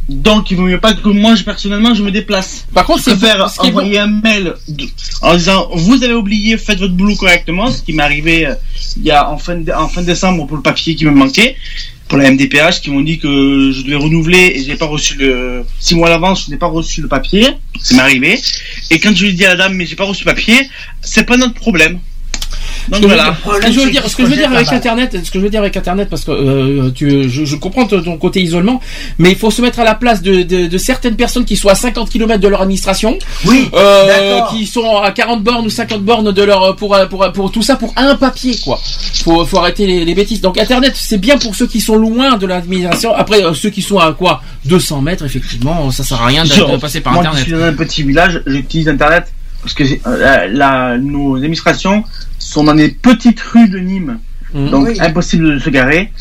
Donc 0.07 0.51
il 0.51 0.57
vaut 0.57 0.63
mieux 0.67 0.79
pas 0.79 0.93
que 0.93 1.09
moi, 1.09 1.35
je, 1.35 1.43
personnellement, 1.43 1.93
je 1.93 2.01
me 2.03 2.11
déplace. 2.11 2.65
par 2.73 2.85
contre 2.85 3.03
c'est 3.03 3.11
ce 3.11 3.15
bon- 3.17 3.25
envoyer 3.67 3.99
un 3.99 4.07
mail 4.07 4.53
de- 4.69 4.85
en 5.21 5.35
disant 5.35 5.67
vous 5.73 6.01
avez 6.03 6.13
oublié, 6.13 6.57
faites 6.57 6.79
votre 6.79 6.93
boulot 6.93 7.15
correctement, 7.15 7.69
ce 7.71 7.81
qui 7.81 7.93
m'est 7.93 8.03
arrivé 8.03 8.47
euh, 8.47 8.53
il 8.97 9.03
y 9.03 9.11
a 9.11 9.29
en 9.29 9.37
fin, 9.37 9.55
de, 9.55 9.71
en 9.71 9.89
fin 9.89 10.01
décembre 10.01 10.47
pour 10.47 10.55
le 10.57 10.63
papier 10.63 10.95
qui 10.95 11.05
me 11.05 11.11
manquait, 11.11 11.55
pour 12.07 12.17
la 12.19 12.29
MDPH 12.31 12.81
qui 12.81 12.91
m'ont 12.91 13.01
dit 13.01 13.17
que 13.19 13.71
je 13.73 13.81
devais 13.81 13.95
renouveler 13.97 14.53
et 14.55 14.63
j'ai 14.63 14.75
pas 14.75 14.85
reçu 14.85 15.15
le 15.15 15.63
six 15.79 15.95
mois 15.95 16.07
à 16.07 16.11
l'avance, 16.11 16.45
je 16.45 16.51
n'ai 16.51 16.57
pas 16.57 16.67
reçu 16.67 17.01
le 17.01 17.07
papier, 17.07 17.47
ça 17.81 17.95
m'est 17.95 18.01
arrivé. 18.01 18.39
Et 18.91 18.99
quand 18.99 19.13
je 19.15 19.23
lui 19.23 19.31
ai 19.31 19.33
dit 19.33 19.45
à 19.45 19.49
la 19.49 19.55
dame 19.55 19.73
mais 19.73 19.85
j'ai 19.85 19.95
pas 19.95 20.05
reçu 20.05 20.23
le 20.23 20.29
papier, 20.31 20.55
c'est 21.01 21.25
pas 21.25 21.35
notre 21.35 21.55
problème. 21.55 21.99
Donc 22.89 23.01
je 23.01 23.07
voilà. 23.07 23.23
dire- 23.23 23.37
ce 23.45 23.67
que 23.67 23.71
je 23.71 23.79
veux 23.79 23.91
dire, 23.91 24.09
ce 24.09 24.15
que 24.15 24.23
je 24.25 24.29
veux 24.29 24.35
dire 24.37 24.51
avec 24.51 24.71
Internet, 24.71 25.17
ce 25.23 25.31
que 25.31 25.39
je 25.39 25.43
veux 25.43 25.49
dire 25.49 25.61
avec 25.61 25.75
Internet, 25.77 26.09
parce 26.09 26.23
que 26.23 26.31
euh, 26.31 26.91
tu, 26.93 27.29
je, 27.29 27.45
je 27.45 27.55
comprends 27.55 27.85
ton 27.85 28.17
côté 28.17 28.41
isolement, 28.41 28.79
mais 29.17 29.31
il 29.31 29.37
faut 29.37 29.51
se 29.51 29.61
mettre 29.61 29.79
à 29.79 29.83
la 29.83 29.95
place 29.95 30.21
de, 30.21 30.43
de, 30.43 30.67
de 30.67 30.77
certaines 30.77 31.15
personnes 31.15 31.45
qui 31.45 31.55
sont 31.55 31.69
à 31.69 31.75
50 31.75 32.09
km 32.09 32.39
de 32.39 32.47
leur 32.47 32.61
administration, 32.61 33.17
oui, 33.45 33.69
euh, 33.73 34.41
qui 34.51 34.65
sont 34.67 34.97
à 34.97 35.11
40 35.11 35.43
bornes 35.43 35.65
ou 35.65 35.69
50 35.69 36.01
bornes 36.03 36.31
de 36.31 36.43
leur 36.43 36.75
pour 36.75 36.95
pour 37.09 37.31
pour, 37.33 37.51
tout 37.51 37.61
ça 37.63 37.75
pour 37.75 37.93
un 37.95 38.15
papier 38.15 38.57
quoi. 38.63 38.79
Faut 39.23 39.45
faut 39.45 39.57
arrêter 39.59 39.87
les, 39.87 40.05
les 40.05 40.13
bêtises. 40.15 40.41
Donc 40.41 40.57
Internet 40.57 40.93
c'est 40.95 41.17
bien 41.17 41.37
pour 41.37 41.55
ceux 41.55 41.67
qui 41.67 41.81
sont 41.81 41.95
loin 41.95 42.37
de 42.37 42.45
l'administration. 42.45 43.13
Après 43.15 43.43
euh, 43.43 43.53
ceux 43.53 43.69
qui 43.69 43.81
sont 43.81 43.97
à 43.99 44.13
quoi? 44.13 44.41
200 44.65 45.01
mètres 45.01 45.25
effectivement, 45.25 45.89
ça 45.91 46.03
sert 46.03 46.21
à 46.21 46.25
rien 46.27 46.43
de, 46.43 46.49
de 46.49 46.77
passer 46.77 47.01
par 47.01 47.13
moi 47.13 47.21
Internet. 47.21 47.43
qui 47.43 47.49
suis 47.51 47.59
dans 47.59 47.65
un 47.65 47.73
petit 47.73 48.03
village, 48.03 48.41
j'utilise 48.47 48.87
Internet 48.89 49.25
parce 49.65 49.73
que 49.73 49.83
euh, 49.83 50.17
la, 50.17 50.47
la- 50.47 50.97
nos 50.99 51.35
administrations 51.37 52.03
sont 52.37 52.63
dans 52.63 52.75
des 52.75 52.89
petites 52.89 53.41
rues 53.41 53.67
de 53.67 53.79
Nîmes, 53.79 54.19
Mhm. 54.53 54.69
donc 54.69 54.87
Oui. 54.87 54.97
impossible 55.01 55.55
de 55.55 55.59
se 55.59 55.69
garer. 55.71 56.11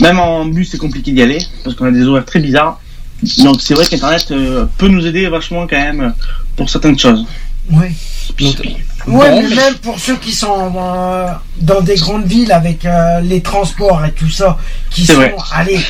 Même 0.00 0.18
en 0.20 0.44
bus, 0.44 0.68
c'est 0.70 0.78
compliqué 0.78 1.10
d'y 1.12 1.22
aller 1.22 1.38
parce 1.64 1.74
qu'on 1.74 1.86
a 1.86 1.90
des 1.90 2.04
horaires 2.06 2.26
très 2.26 2.40
bizarres. 2.40 2.78
Donc 3.38 3.60
c'est 3.60 3.72
vrai 3.74 3.86
qu'Internet 3.86 4.26
euh, 4.30 4.66
peut 4.78 4.88
nous 4.88 5.04
aider 5.06 5.26
vachement 5.28 5.66
quand 5.66 5.78
même 5.78 6.14
pour 6.56 6.68
certaines 6.68 6.98
choses. 6.98 7.24
Oui. 7.70 7.88
Donc, 8.38 8.56
Ouais, 9.06 9.30
bon, 9.30 9.42
mais 9.48 9.54
même 9.56 9.74
pour 9.82 9.98
ceux 9.98 10.16
qui 10.16 10.32
sont 10.32 10.72
euh, 10.76 11.26
dans 11.62 11.80
des 11.80 11.96
grandes 11.96 12.26
villes 12.26 12.52
avec 12.52 12.84
euh, 12.84 13.20
les 13.20 13.40
transports 13.40 14.04
et 14.04 14.12
tout 14.12 14.28
ça, 14.30 14.58
qui 14.90 15.06
sont, 15.06 15.14
vrai. 15.14 15.34
allez, 15.52 15.80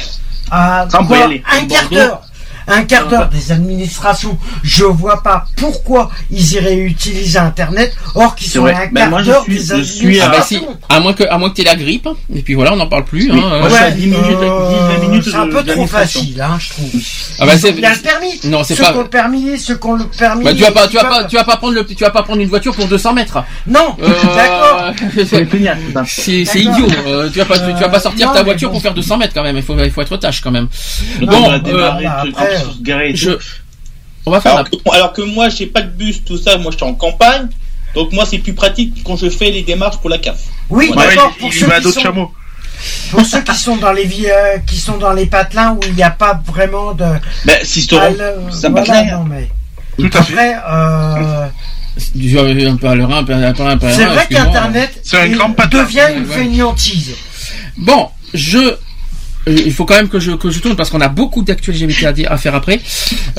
à 0.50 0.86
quoi, 1.06 1.24
aller. 1.24 1.42
un 1.60 1.66
quart 1.66 1.89
d'heure, 1.90 2.22
un 2.70 2.84
quart 2.84 3.08
d'heure 3.08 3.28
des 3.28 3.52
administrations, 3.52 4.39
je 4.62 4.84
vois 4.84 5.23
pas 5.23 5.44
pourquoi 5.57 6.10
ils 6.31 6.52
iraient 6.55 6.78
utiliser 6.78 7.39
Internet, 7.39 7.94
or 8.15 8.34
qu'ils 8.34 8.50
sont 8.50 8.65
à 8.66 8.70
un 8.70 8.86
Ben, 8.92 9.10
quart 9.10 9.23
d'heure 9.23 9.42
suis- 9.44 9.58
des 9.58 9.76
je 9.78 9.82
suis 9.82 10.20
Ah 10.20 10.26
à- 10.26 10.28
bah 10.31 10.42
si, 10.47 10.60
à 10.89 11.00
moins 11.00 11.12
que 11.12 11.24
à 11.24 11.39
moins 11.39 11.50
que 11.50 11.55
t'aies 11.57 11.65
la 11.65 11.74
grippe 11.76 12.08
et 12.34 12.42
puis 12.42 12.55
voilà 12.55 12.73
on 12.73 12.76
n'en 12.76 12.86
parle 12.89 13.05
plus. 13.05 13.31
Oui. 13.31 13.40
hein, 13.42 13.50
euh. 13.65 13.86
À 13.86 13.90
10 13.90 14.07
minutes, 14.07 14.24
Euh, 14.42 14.97
10 15.00 15.07
minutes 15.08 15.24
c'est 15.31 15.34
un 15.36 15.47
peu 15.49 15.62
trop 15.65 15.86
facile, 15.86 16.40
hein, 16.40 16.58
je 16.60 16.68
trouve. 16.70 16.90
Ah 17.39 17.47
bah, 17.47 17.57
c'est- 17.58 17.70
ont 17.70 17.74
bien 17.74 17.92
le 17.92 17.99
permis. 17.99 18.40
Non, 18.44 18.62
c'est 18.65 18.74
ceux 18.74 18.82
pas- 18.82 18.92
qui 18.92 18.99
ont 18.99 19.02
le 19.02 19.08
permis, 19.08 19.58
ceux 19.58 19.76
qui 19.76 19.86
ont 19.86 19.94
le 19.94 20.05
permis. 20.07 20.44
Bah, 20.44 20.55
tu 20.55 20.62
vas 20.62 20.70
pas, 20.73 20.86
tu 20.89 20.97
vas 20.97 21.05
pas, 21.05 21.24
tu 21.24 21.36
vas 21.36 21.44
pas 21.44 21.57
prendre 21.57 21.74
le, 21.74 21.84
tu 21.86 21.94
vas 22.05 22.10
pas 22.10 22.23
prendre 22.23 22.40
une 22.40 22.49
voiture 22.49 22.74
pour 22.74 22.86
200 22.86 23.12
mètres. 23.15 23.42
Non, 23.66 23.97
Euh, 24.02 24.08
d'accord. 24.36 24.92
C'est 26.07 26.60
idiot. 26.60 26.86
Euh, 27.07 27.28
tu 27.32 27.39
vas 27.39 27.44
pas, 27.44 27.58
tu, 27.58 27.73
vas 27.73 27.89
pas 27.89 28.00
sortir 28.00 28.28
non, 28.28 28.34
ta 28.34 28.42
voiture 28.42 28.68
bon. 28.68 28.74
pour 28.74 28.82
faire 28.82 28.94
200 28.94 29.16
mètres 29.16 29.32
quand 29.34 29.42
même. 29.42 29.57
Il 29.57 29.62
faut, 29.62 29.76
il 29.78 29.90
faut 29.90 30.02
être 30.02 30.16
tâche 30.16 30.40
quand 30.40 30.50
même. 30.50 30.68
Donc, 31.20 31.31
Bon, 31.31 31.44
on 31.47 31.58
se 32.60 32.82
garer 32.82 33.10
et 33.10 33.16
je, 33.16 33.30
tout. 33.32 33.42
on 34.26 34.30
va 34.30 34.40
faire 34.40 34.52
Alors 34.56 34.70
que, 34.70 34.76
alors 34.92 35.12
que 35.12 35.22
moi, 35.22 35.48
j'ai 35.48 35.66
pas 35.66 35.82
de 35.82 35.90
bus, 35.90 36.24
tout 36.24 36.39
ça. 36.39 36.58
Moi, 36.58 36.70
je 36.72 36.76
suis 36.76 36.86
en 36.86 36.94
campagne. 36.94 37.48
Donc 37.94 38.12
moi, 38.12 38.24
c'est 38.24 38.39
plus 38.39 38.52
pratique 38.55 39.02
quand 39.05 39.16
je 39.16 39.28
fais 39.28 39.50
les 39.50 39.62
démarches 39.62 39.98
pour 39.98 40.10
la 40.10 40.18
CAF. 40.18 40.39
Oui, 40.68 40.92
d'accord. 40.97 41.32
Pour 41.39 41.48
il 41.48 41.58
ceux 41.58 41.66
qui 41.66 41.80
d'autres 41.82 41.94
sont 41.94 42.00
chameaux. 42.00 42.32
Pour 43.10 43.26
ceux 43.26 43.42
qui 43.42 43.55
sont 43.56 43.76
dans 43.76 43.92
les 43.92 44.05
villes, 44.05 44.30
euh, 44.32 44.58
qui 44.66 44.76
sont 44.76 44.97
dans 44.97 45.12
les 45.12 45.26
patelins 45.26 45.72
où 45.72 45.80
il 45.86 45.94
n'y 45.94 46.02
a 46.02 46.10
pas 46.10 46.40
vraiment 46.47 46.92
de. 46.94 47.05
Ben, 47.44 47.58
Ah, 47.92 48.10
le- 48.10 48.52
ça 48.52 48.68
voilà, 48.70 49.05
non, 49.16 49.24
mais 49.24 49.48
Tout 49.98 50.10
à 50.16 50.22
fait. 50.22 50.32
Après, 50.32 50.56
euh, 50.70 51.47
Du- 52.14 52.39
un 52.39 52.76
peu 52.76 52.86
à 52.86 52.94
l'heure, 52.94 53.12
un 53.12 53.24
peu 53.24 53.34
un 53.34 53.52
peu 53.52 53.62
un 53.64 53.76
peu 53.76 53.86
à 53.89 53.92
c'est 53.92 54.05
vrai 54.06 54.26
qu'Internet 54.30 55.00
C'est 55.02 55.28
devient 55.28 56.06
une 56.16 56.26
fainéantise. 56.26 57.14
Bon, 57.76 58.08
je 58.32 58.76
il 59.46 59.72
faut 59.72 59.84
quand 59.86 59.94
même 59.94 60.08
que 60.08 60.20
je 60.20 60.32
que 60.32 60.50
je 60.50 60.60
tourne 60.60 60.76
parce 60.76 60.90
qu'on 60.90 61.00
a 61.00 61.08
beaucoup 61.08 61.42
d'actu 61.42 61.72
LGBT 61.72 62.04
à, 62.04 62.12
dire- 62.12 62.30
à 62.32 62.36
faire 62.36 62.54
après. 62.54 62.80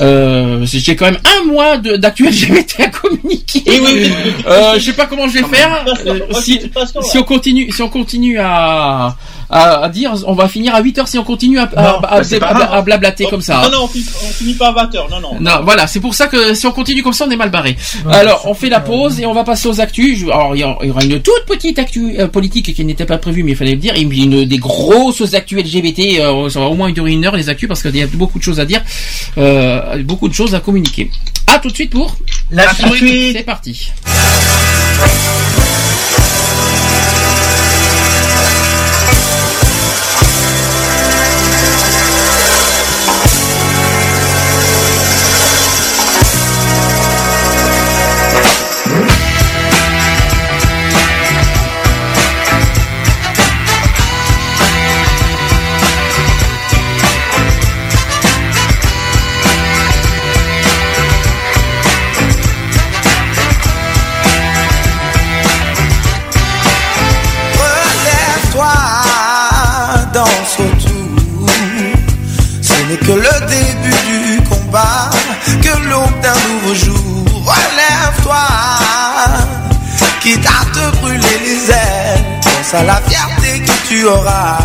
Euh, 0.00 0.64
j'ai 0.66 0.96
quand 0.96 1.04
même 1.06 1.18
un 1.24 1.46
mois 1.46 1.76
d'actu 1.78 2.26
LGBT 2.28 2.80
à 2.80 2.88
communiquer. 2.88 3.62
Oui, 3.66 3.80
oui, 3.84 3.92
oui. 3.94 4.32
Euh, 4.46 4.74
je 4.78 4.80
sais 4.86 4.92
pas 4.94 5.06
comment 5.06 5.28
je 5.28 5.38
vais 5.38 5.44
faire. 5.44 5.84
Euh, 6.06 6.20
si, 6.42 6.60
si 7.02 7.18
on 7.18 7.22
continue, 7.22 7.70
si 7.70 7.82
on 7.82 7.88
continue 7.88 8.38
à, 8.40 9.16
à, 9.52 9.84
à 9.84 9.88
dire, 9.90 10.14
on 10.26 10.32
va 10.32 10.48
finir 10.48 10.74
à 10.74 10.80
8 10.80 10.98
heures 10.98 11.08
si 11.08 11.18
on 11.18 11.24
continue 11.24 11.58
à, 11.58 11.64
à, 11.76 11.82
Non, 11.82 11.98
à- 12.02 12.20
bah, 12.20 12.82
blablater 12.82 13.26
comme 13.28 13.42
ça. 13.42 13.62
Non, 13.64 13.70
non, 13.70 13.84
on 13.84 13.88
finit, 13.88 14.06
on 14.24 14.32
finit 14.32 14.54
pas 14.54 14.68
à 14.68 14.86
20h. 14.86 15.10
Non, 15.10 15.20
non. 15.20 15.40
Non, 15.40 15.60
voilà, 15.62 15.86
c'est 15.86 16.00
pour 16.00 16.14
ça 16.14 16.26
que 16.26 16.54
si 16.54 16.66
on 16.66 16.72
continue 16.72 17.02
comme 17.02 17.12
ça, 17.12 17.26
on 17.28 17.30
est 17.30 17.36
mal 17.36 17.50
barré. 17.50 17.76
Ouais, 18.06 18.14
Alors, 18.14 18.42
on 18.46 18.54
fait 18.54 18.70
la 18.70 18.80
pause 18.80 19.20
et 19.20 19.26
on 19.26 19.34
va 19.34 19.44
passer 19.44 19.68
aux 19.68 19.80
actus. 19.80 20.22
Alors, 20.24 20.56
il 20.56 20.60
y, 20.60 20.64
aura 20.64 21.04
une 21.04 21.20
toute 21.20 21.44
petite 21.46 21.78
actu 21.78 22.18
euh, 22.18 22.28
politique 22.28 22.74
qui 22.74 22.84
n'était 22.84 23.04
pas 23.04 23.18
prévue, 23.18 23.42
mais 23.42 23.52
il 23.52 23.56
fallait 23.56 23.72
le 23.72 23.76
dire. 23.78 23.94
Et 23.94 24.04
puis 24.06 24.24
une 24.24 24.44
des 24.46 24.58
grosses 24.58 25.34
actus 25.34 25.58
LGBT. 25.62 26.20
euh, 26.20 26.48
ça 26.48 26.60
va 26.60 26.66
au 26.66 26.74
moins 26.74 26.90
durer 26.90 27.12
une 27.12 27.24
heure 27.24 27.36
les 27.36 27.48
actus 27.48 27.68
parce 27.68 27.82
qu'il 27.82 27.94
y 27.96 28.02
a 28.02 28.06
beaucoup 28.06 28.38
de 28.38 28.44
choses 28.44 28.58
à 28.58 28.64
dire, 28.64 28.82
euh, 29.38 30.02
beaucoup 30.02 30.28
de 30.28 30.34
choses 30.34 30.54
à 30.54 30.60
communiquer. 30.60 31.10
À 31.46 31.58
tout 31.58 31.68
de 31.68 31.74
suite 31.74 31.90
pour. 31.90 32.16
La 32.50 32.72
suite. 32.72 32.94
suite. 32.94 33.36
C'est 33.36 33.42
parti. 33.44 33.90
Danse 70.12 70.58
autour. 70.58 71.48
Ce 72.60 72.72
n'est 72.88 72.96
que 72.96 73.12
le 73.12 73.46
début 73.46 74.36
du 74.36 74.42
combat, 74.48 75.10
que 75.46 75.88
l'aube 75.88 76.20
d'un 76.20 76.34
nouveau 76.48 76.74
jour. 76.74 77.44
Relève-toi, 77.44 78.46
quitte 80.20 80.46
à 80.46 80.64
te 80.66 80.96
brûler 80.98 81.38
les 81.44 81.70
ailes. 81.70 82.40
Pense 82.42 82.74
à 82.74 82.82
la 82.84 83.00
fierté 83.08 83.60
que 83.60 83.88
tu 83.88 84.04
auras 84.06 84.58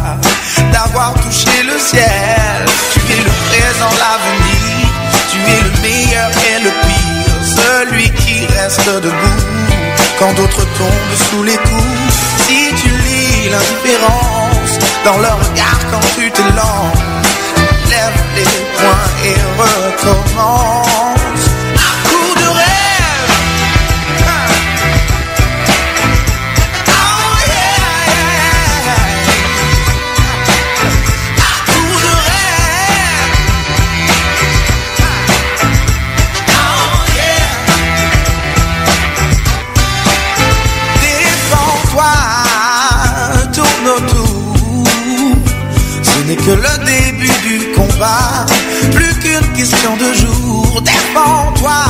d'avoir 0.71 1.13
touché 1.15 1.63
le 1.63 1.77
ciel. 1.79 2.65
Tu 2.93 2.99
es 3.13 3.17
le 3.17 3.33
présent, 3.49 3.93
l'avenir. 4.03 4.87
Tu 5.31 5.37
es 5.39 5.61
le 5.63 5.81
meilleur 5.81 6.29
et 6.29 6.63
le 6.63 6.69
pire. 6.69 7.07
Celui 7.43 8.09
qui 8.11 8.45
reste 8.45 8.89
debout 9.01 9.43
quand 10.19 10.33
d'autres 10.33 10.65
tombent 10.77 11.17
sous 11.29 11.43
les 11.43 11.57
coups. 11.57 12.13
Si 12.45 12.73
tu 12.75 12.89
lis 12.89 13.49
l'indifférence 13.49 14.46
dans 15.05 15.17
leur 15.19 15.37
regard 15.37 15.79
quand 15.91 16.05
tu 16.15 16.31
te 16.31 16.41
lances, 16.41 17.03
lève 17.89 18.23
les 18.35 18.43
poings 18.75 19.09
et 19.25 19.35
recommence. 19.61 21.06
N'est 46.27 46.35
que 46.35 46.51
le 46.51 46.85
début 46.85 47.31
du 47.47 47.71
combat, 47.71 48.45
plus 48.93 49.13
qu'une 49.19 49.53
question 49.53 49.95
de 49.95 50.13
jour. 50.13 50.81
Défends-toi, 50.81 51.83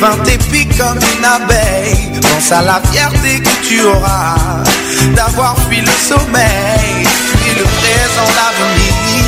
fin 0.00 0.16
tes 0.24 0.36
pics 0.50 0.76
comme 0.76 0.98
une 0.98 1.24
abeille. 1.24 2.20
Pense 2.20 2.52
à 2.52 2.62
la 2.62 2.80
fierté 2.92 3.40
que 3.40 3.66
tu 3.66 3.80
auras 3.82 4.36
d'avoir 5.16 5.56
fui 5.66 5.80
le 5.80 5.94
sommeil. 6.08 7.06
Tu 7.44 7.54
le 7.58 7.64
présent, 7.64 8.28
l'avenir. 8.38 9.24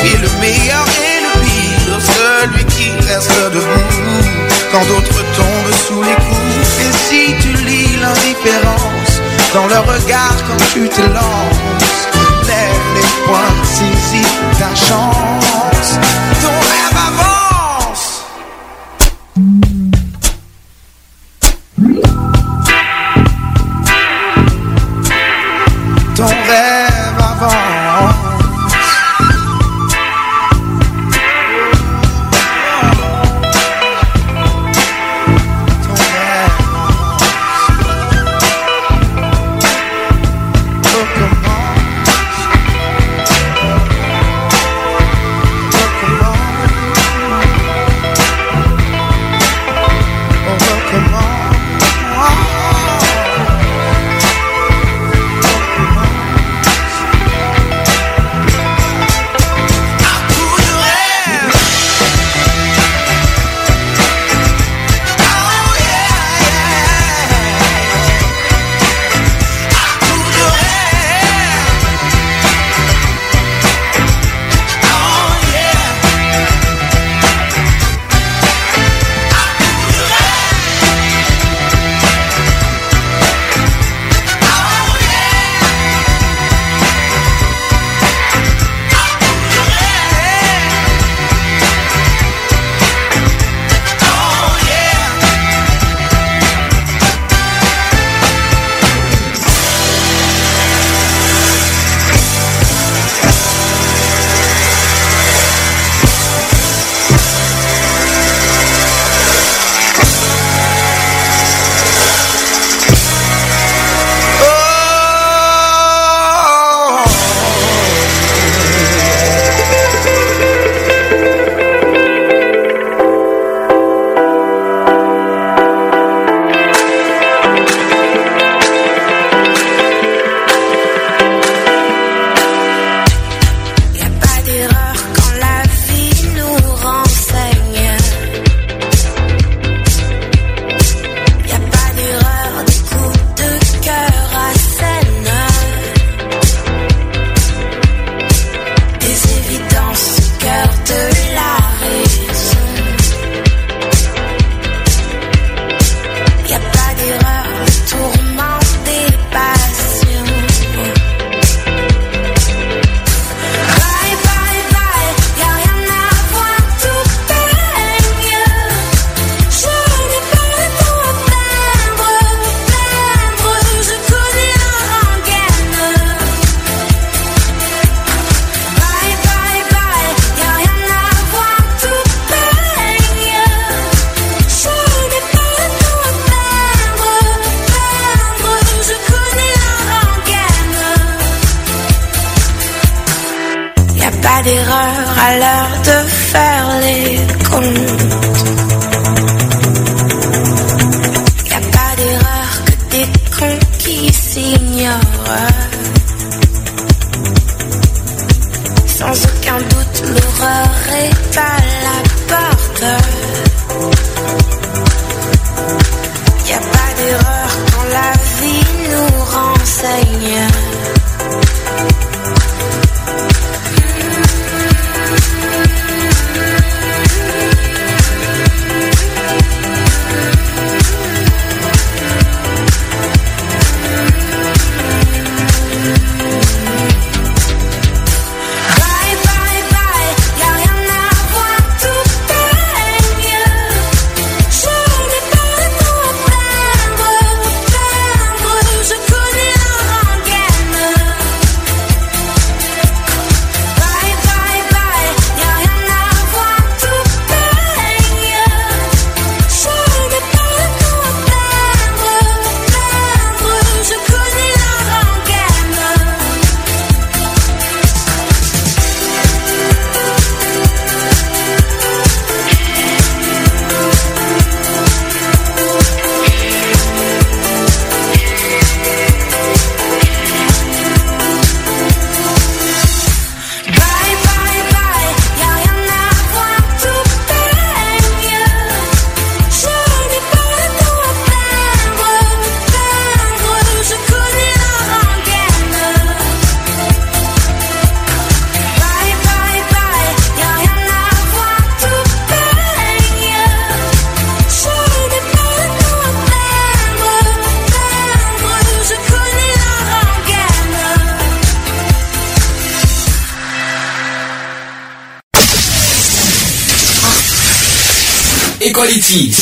Tu 0.00 0.06
es 0.08 0.18
le 0.18 0.28
meilleur 0.40 0.84
et 1.08 1.20
le 1.26 1.40
pire, 1.40 1.98
celui 2.18 2.64
qui 2.66 2.90
reste 3.06 3.52
debout 3.52 4.44
quand 4.72 4.84
d'autres 4.86 5.24
tombent 5.36 5.74
sous 5.86 6.02
les 6.02 6.16
coups. 6.26 6.80
Et 6.80 6.92
si 7.08 7.34
tu 7.40 7.52
lis 7.64 7.96
l'indifférence 8.02 9.20
dans 9.54 9.66
leur 9.68 9.86
regard 9.86 10.36
quand 10.46 10.64
tu 10.74 10.88
te 10.88 11.00
lances, 11.00 12.03
point 13.26 13.64
saisi 13.64 14.22
d'argent 14.58 15.33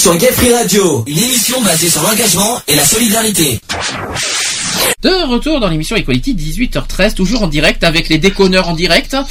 sur 0.03 0.17
Gay 0.17 0.33
Free 0.33 0.53
Radio, 0.53 1.05
une 1.07 1.17
émission 1.19 1.61
basée 1.63 1.89
sur 1.89 2.03
l'engagement 2.03 2.59
et 2.67 2.75
la 2.75 2.85
solidarité. 2.85 3.61
De 5.01 5.29
retour 5.29 5.61
dans 5.61 5.69
l'émission 5.69 5.95
Equality, 5.95 6.35
18h13, 6.35 7.15
toujours 7.15 7.45
en 7.45 7.47
direct 7.47 7.85
avec 7.85 8.09
les 8.09 8.19
déconneurs 8.19 8.69
en 8.69 8.75
direct. 8.75 9.17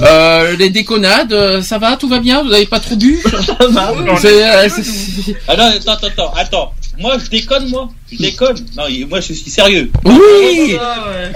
Euh, 0.00 0.56
les 0.58 0.68
déconnades, 0.68 1.32
euh, 1.32 1.62
ça 1.62 1.78
va, 1.78 1.96
tout 1.96 2.08
va 2.08 2.18
bien, 2.18 2.42
vous 2.42 2.50
n'avez 2.50 2.66
pas 2.66 2.80
trop 2.80 2.96
bu 2.96 3.18
C'est, 4.20 4.44
euh, 4.44 4.68
c'est- 4.68 5.36
Ah 5.48 5.56
non, 5.56 5.64
attends, 5.64 5.92
attends, 5.92 6.06
attends, 6.08 6.32
attends. 6.36 6.74
Moi, 6.98 7.16
je 7.24 7.30
déconne, 7.30 7.68
moi. 7.70 7.88
Je 8.12 8.18
déconne. 8.18 8.56
Non, 8.76 8.84
moi, 9.08 9.20
je 9.20 9.32
suis 9.32 9.50
sérieux. 9.50 9.90
Oui 10.04 10.76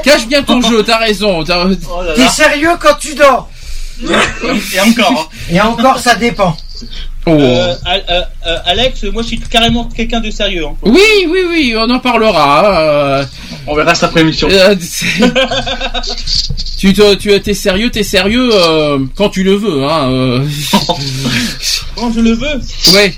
Cache 0.02 0.26
bien 0.26 0.42
ton 0.42 0.60
jeu, 0.60 0.82
t'as 0.82 0.98
raison. 0.98 1.42
t'as- 1.42 1.66
T'es 2.16 2.28
sérieux 2.28 2.72
quand 2.80 2.94
tu 3.00 3.14
dors 3.14 3.48
Et 4.02 4.80
encore. 4.80 5.30
hein. 5.32 5.36
Et 5.54 5.60
encore, 5.60 5.98
ça 5.98 6.16
dépend. 6.16 6.54
Oh. 7.26 7.30
Euh, 7.30 7.74
euh, 7.86 8.22
euh, 8.46 8.58
Alex, 8.66 9.04
moi, 9.04 9.22
je 9.22 9.28
suis 9.28 9.38
carrément 9.40 9.86
quelqu'un 9.86 10.20
de 10.20 10.30
sérieux. 10.30 10.66
hein. 10.66 10.74
Oui, 10.82 11.00
oui, 11.28 11.40
oui, 11.48 11.74
on 11.76 11.88
en 11.88 11.98
parlera. 11.98 12.80
euh, 12.80 13.24
On 13.66 13.74
verra 13.74 13.94
cette 13.94 14.04
après-émission. 14.10 14.46
euh, 14.50 14.74
c'est- 14.80 15.06
tu, 16.78 16.92
te- 16.92 17.14
tu 17.14 17.30
es 17.32 17.54
sérieux, 17.54 17.90
t'es 17.90 18.02
sérieux 18.02 18.50
euh, 18.52 18.98
quand 19.16 19.30
tu 19.30 19.42
le 19.42 19.54
veux. 19.54 19.84
Hein, 19.84 20.10
euh. 20.10 20.46
Quand 21.96 22.12
je 22.12 22.20
le 22.20 22.32
veux. 22.32 22.60
Ouais. 22.94 23.14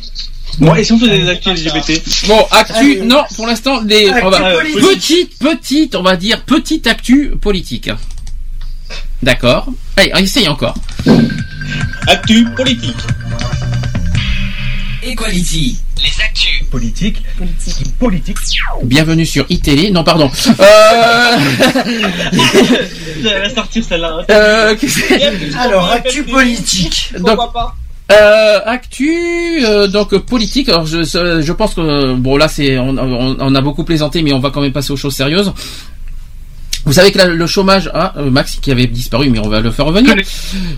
Bon, 0.58 0.74
et 0.74 0.84
si 0.84 0.92
on 0.92 0.98
fait 0.98 1.08
des 1.08 1.28
actus 1.28 1.52
LGBT 1.64 2.00
Bon, 2.28 2.46
actu, 2.50 3.00
non, 3.02 3.24
pour 3.34 3.46
l'instant, 3.46 3.80
les, 3.84 4.08
Actu 4.08 4.24
on 4.26 4.30
va- 4.30 4.52
petite, 4.62 5.38
petite, 5.38 5.94
on 5.96 6.02
va 6.02 6.16
dire, 6.16 6.42
petite 6.42 6.86
actu 6.86 7.32
politique. 7.40 7.90
D'accord. 9.22 9.66
Allez, 9.96 10.12
on 10.14 10.18
essaye 10.18 10.46
encore. 10.48 10.74
Actu 12.06 12.44
politique. 12.56 12.94
Equality. 15.06 15.78
Les 16.02 16.24
actus. 16.24 16.64
Politique. 16.70 17.22
Politique. 17.98 18.36
Bienvenue 18.82 19.24
sur 19.24 19.46
iTélé. 19.48 19.90
Non, 19.90 20.02
pardon. 20.04 20.30
Euh... 20.60 21.38
Elle 23.24 23.42
va 23.42 23.54
sortir 23.54 23.84
celle-là. 23.84 24.24
euh, 24.30 24.74
Alors, 25.58 25.90
actu 25.90 26.22
politique. 26.24 27.12
Donc, 27.18 27.38
euh, 28.12 28.60
actu, 28.66 29.64
euh, 29.64 29.86
donc 29.88 30.16
politique. 30.18 30.68
Alors, 30.68 30.86
je, 30.86 31.02
je 31.04 31.52
pense 31.52 31.74
que 31.74 32.14
bon 32.14 32.36
là, 32.36 32.48
c'est 32.48 32.78
on, 32.78 32.90
on- 32.96 33.36
on 33.38 33.54
a 33.54 33.60
beaucoup 33.60 33.84
plaisanté, 33.84 34.22
mais 34.22 34.32
on 34.32 34.38
va 34.40 34.50
quand 34.50 34.60
même 34.60 34.72
passer 34.72 34.92
aux 34.92 34.96
choses 34.96 35.14
sérieuses. 35.14 35.52
Vous 36.86 36.92
savez 36.92 37.10
que 37.12 37.18
là, 37.18 37.26
le 37.26 37.46
chômage, 37.46 37.90
ah, 37.92 38.14
euh, 38.16 38.30
Max 38.30 38.56
qui 38.62 38.70
avait 38.70 38.86
disparu, 38.86 39.28
mais 39.28 39.38
on 39.40 39.48
va 39.48 39.60
le 39.60 39.70
faire 39.72 39.86
revenir. 39.86 40.14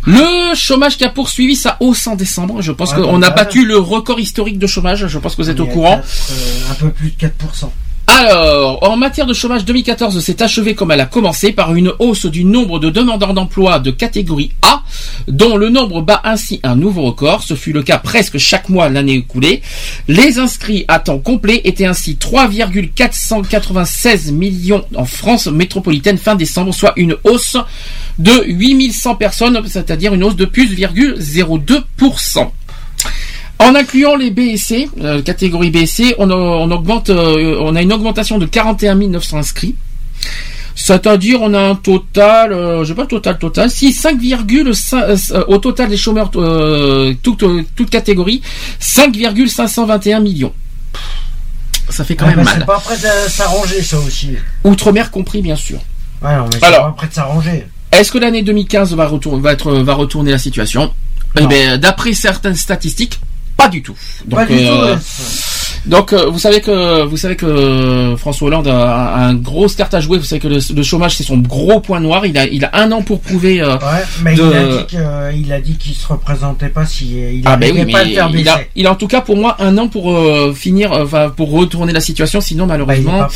Le 0.07 0.55
chômage 0.55 0.97
qui 0.97 1.05
a 1.05 1.11
poursuivi 1.11 1.55
sa 1.55 1.77
hausse 1.81 2.07
en 2.07 2.17
décembre. 2.17 2.63
Je 2.63 2.73
pense 2.73 2.91
Ah, 2.95 2.97
qu'on 2.97 3.23
a 3.23 3.29
total. 3.29 3.45
battu 3.45 3.67
le 3.67 3.79
record 3.79 4.19
historique 4.19 4.59
de 4.59 4.67
chômage. 4.67 5.07
Je 5.07 5.19
pense 5.19 5.37
que 5.37 5.43
vous 5.43 5.51
êtes 5.51 5.61
au 5.61 5.67
courant. 5.67 6.01
euh, 6.03 6.71
un 6.71 6.75
peu 6.75 6.91
plus 6.91 7.11
de 7.11 7.17
4%. 7.17 7.71
Alors, 8.21 8.83
en 8.83 8.97
matière 8.97 9.27
de 9.27 9.33
chômage, 9.33 9.65
2014 9.65 10.19
s'est 10.19 10.43
achevé 10.43 10.75
comme 10.75 10.91
elle 10.91 11.01
a 11.01 11.07
commencé 11.07 11.53
par 11.53 11.77
une 11.77 11.93
hausse 12.01 12.27
du 12.27 12.45
nombre 12.45 12.81
de 12.81 12.91
demandeurs 12.91 13.33
d'emploi 13.33 13.79
de 13.79 13.93
catégorie 13.93 14.51
A, 14.63 14.83
dont 15.29 15.57
le 15.57 15.69
nombre 15.69 16.03
bat 16.03 16.21
ainsi 16.25 16.59
un 16.65 16.75
nouveau 16.75 17.03
record. 17.03 17.45
Ce 17.45 17.55
fut 17.55 17.73
le 17.73 17.85
cas 17.85 17.99
presque 17.99 18.39
chaque 18.39 18.71
mois 18.71 18.89
l'année 18.89 19.15
écoulée. 19.15 19.63
Les 20.09 20.41
inscrits 20.41 20.85
à 20.89 20.99
temps 20.99 21.21
complet 21.21 21.61
étaient 21.63 21.87
ainsi 21.87 22.17
3,496 22.17 24.33
millions 24.33 24.85
en 24.97 25.05
France 25.05 25.47
métropolitaine 25.47 26.19
fin 26.19 26.35
décembre, 26.35 26.75
soit 26.75 26.95
une 26.97 27.15
hausse 27.23 27.57
de 28.19 28.33
8100 28.47 29.15
personnes, 29.15 29.63
c'est-à-dire 29.69 30.13
une 30.13 30.25
hausse 30.25 30.35
de 30.35 30.45
plus 30.45 30.75
0,02%. 30.75 32.51
En 33.61 33.75
incluant 33.75 34.15
les 34.17 34.31
B 34.31 34.41
et 34.41 34.57
C, 34.57 34.89
euh, 35.01 35.21
catégorie 35.23 35.71
B 35.71 35.77
et 35.77 35.87
C, 35.87 36.15
on, 36.19 36.31
a- 36.31 36.35
on 36.35 36.71
augmente, 36.71 37.11
euh, 37.11 37.57
on 37.61 37.75
a 37.75 37.83
une 37.83 37.93
augmentation 37.93 38.39
de 38.39 38.47
41 38.47 38.95
900 38.95 39.39
inscrits. 39.39 39.75
C'est-à-dire, 40.77 41.43
on 41.43 41.53
a 41.55 41.61
un 41.61 41.75
total, 41.75 42.53
euh, 42.53 42.85
je 42.85 42.89
sais 42.91 42.95
pas 42.95 43.07
total 43.07 43.37
total, 43.39 43.69
si 43.69 43.91
5,5 43.91 44.95
euh, 44.95 45.45
au 45.49 45.59
total 45.59 45.89
des 45.89 45.97
chômeurs, 45.97 46.31
euh, 46.37 47.15
toutes 47.23 47.45
toutes 47.75 47.91
catégories, 47.91 48.43
5,521 48.79 50.21
millions. 50.21 50.53
Ça 51.89 52.05
fait 52.05 52.15
quand 52.15 52.27
Ah, 52.27 52.37
même 52.37 52.45
bah, 52.45 52.45
mal. 52.45 52.55
C'est 52.61 52.67
pas 52.67 52.79
prêt 52.79 52.97
de 52.97 53.29
s'arranger, 53.31 53.83
ça 53.83 53.99
aussi. 53.99 54.37
Outre-mer 54.63 55.11
compris, 55.11 55.43
bien 55.43 55.57
sûr. 55.57 55.79
Ouais, 56.23 56.37
non, 56.37 56.45
mais 56.45 56.59
c'est 56.61 56.65
Alors. 56.67 56.87
pas 56.87 56.93
prêt 56.93 57.09
de 57.09 57.15
s'arranger. 57.15 57.67
Est-ce 57.91 58.13
que 58.13 58.19
l'année 58.19 58.43
2015 58.43 58.95
va, 58.95 59.07
retourner, 59.09 59.41
va, 59.43 59.53
être, 59.53 59.73
va 59.73 59.95
retourner 59.95 60.31
la 60.31 60.39
situation? 60.39 60.93
Eh 61.41 61.47
bien, 61.47 61.77
d'après 61.79 62.13
certaines 62.15 62.55
statistiques, 62.55 63.19
pas 63.59 63.69
du 63.69 63.83
tout. 63.83 63.95
Donc, 64.25 64.39
Pas 64.41 64.47
du 64.47 64.57
tout, 64.57 64.63
euh, 64.63 64.95
ouais. 64.95 65.01
Donc 65.87 66.13
euh, 66.13 66.27
vous 66.27 66.39
savez 66.39 66.61
que 66.61 67.05
vous 67.05 67.17
savez 67.17 67.37
que 67.37 67.47
euh, 67.47 68.17
François 68.17 68.49
Hollande 68.49 68.67
a, 68.69 69.07
a 69.15 69.21
un 69.27 69.35
gros 69.35 69.67
carte 69.69 69.95
à 69.95 70.01
jouer. 70.01 70.19
Vous 70.19 70.25
savez 70.25 70.41
que 70.41 70.49
le, 70.49 70.59
le 70.75 70.83
chômage 70.83 71.17
c'est 71.17 71.23
son 71.25 71.39
gros 71.39 71.81
point 71.81 72.01
noir. 72.01 72.27
Il 72.27 72.37
a 72.37 72.47
il 72.47 72.65
a 72.65 72.71
un 72.75 72.91
an 72.93 73.03
pour 73.03 73.21
prouver. 73.21 73.61
euh, 73.61 73.75
Ouais, 73.77 74.05
mais 74.23 74.35
de- 74.35 75.33
il 75.37 75.53
a 75.53 75.61
dit 75.61 75.75
qu'il 75.77 75.95
se 75.95 76.07
représentait 76.09 76.69
pas 76.69 76.85
si 76.85 77.07
il 77.39 77.43
Ah 77.47 77.57
ben 77.57 77.73
oui, 77.75 77.91
pas 77.91 78.05
le 78.05 78.11
faire 78.15 78.31
il 78.35 78.49
a, 78.49 78.61
il 78.77 78.87
a 78.87 78.93
en 78.93 78.97
tout 78.97 79.07
cas 79.09 79.21
pour 79.23 79.37
moi 79.37 79.57
un 79.61 79.77
an 79.79 79.89
pour 79.89 80.13
euh, 80.13 80.53
finir, 80.53 80.93
enfin 80.93 81.31
pour 81.31 81.51
retourner 81.51 81.93
la 81.93 82.01
situation. 82.01 82.41
Sinon 82.41 82.67
Bah, 82.67 82.75
malheureusement. 82.77 83.27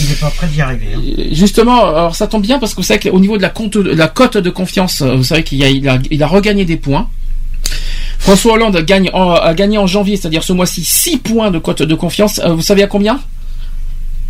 il 0.00 0.12
est 0.12 0.20
pas 0.20 0.30
prêt 0.30 0.46
d'y 0.48 0.60
arriver. 0.60 0.88
hein. 0.96 1.00
Justement, 1.32 1.86
alors 1.88 2.14
ça 2.16 2.26
tombe 2.26 2.42
bien 2.42 2.58
parce 2.58 2.72
que 2.72 2.76
vous 2.78 2.82
savez 2.86 3.00
qu'au 3.10 3.18
niveau 3.20 3.36
de 3.36 3.42
la, 3.42 3.50
compte, 3.50 3.76
de 3.78 3.90
la 3.94 4.08
cote 4.08 4.36
de 4.36 4.50
confiance, 4.50 5.02
vous 5.02 5.24
savez 5.24 5.42
qu'il 5.42 5.62
a, 5.64 5.68
il 5.68 5.88
a, 5.88 5.98
il 6.10 6.22
a 6.22 6.26
regagné 6.26 6.64
des 6.64 6.76
points. 6.76 7.08
François 8.18 8.54
Hollande 8.54 8.76
gagne 8.84 9.10
en- 9.12 9.32
a 9.32 9.54
gagné 9.54 9.78
en 9.78 9.86
janvier, 9.86 10.16
c'est-à-dire 10.16 10.42
ce 10.42 10.52
mois-ci, 10.52 10.84
6 10.84 11.18
points 11.18 11.50
de 11.50 11.58
cote 11.58 11.82
de 11.82 11.94
confiance. 11.94 12.40
Euh, 12.44 12.54
vous 12.54 12.62
savez 12.62 12.82
à 12.82 12.86
combien? 12.86 13.20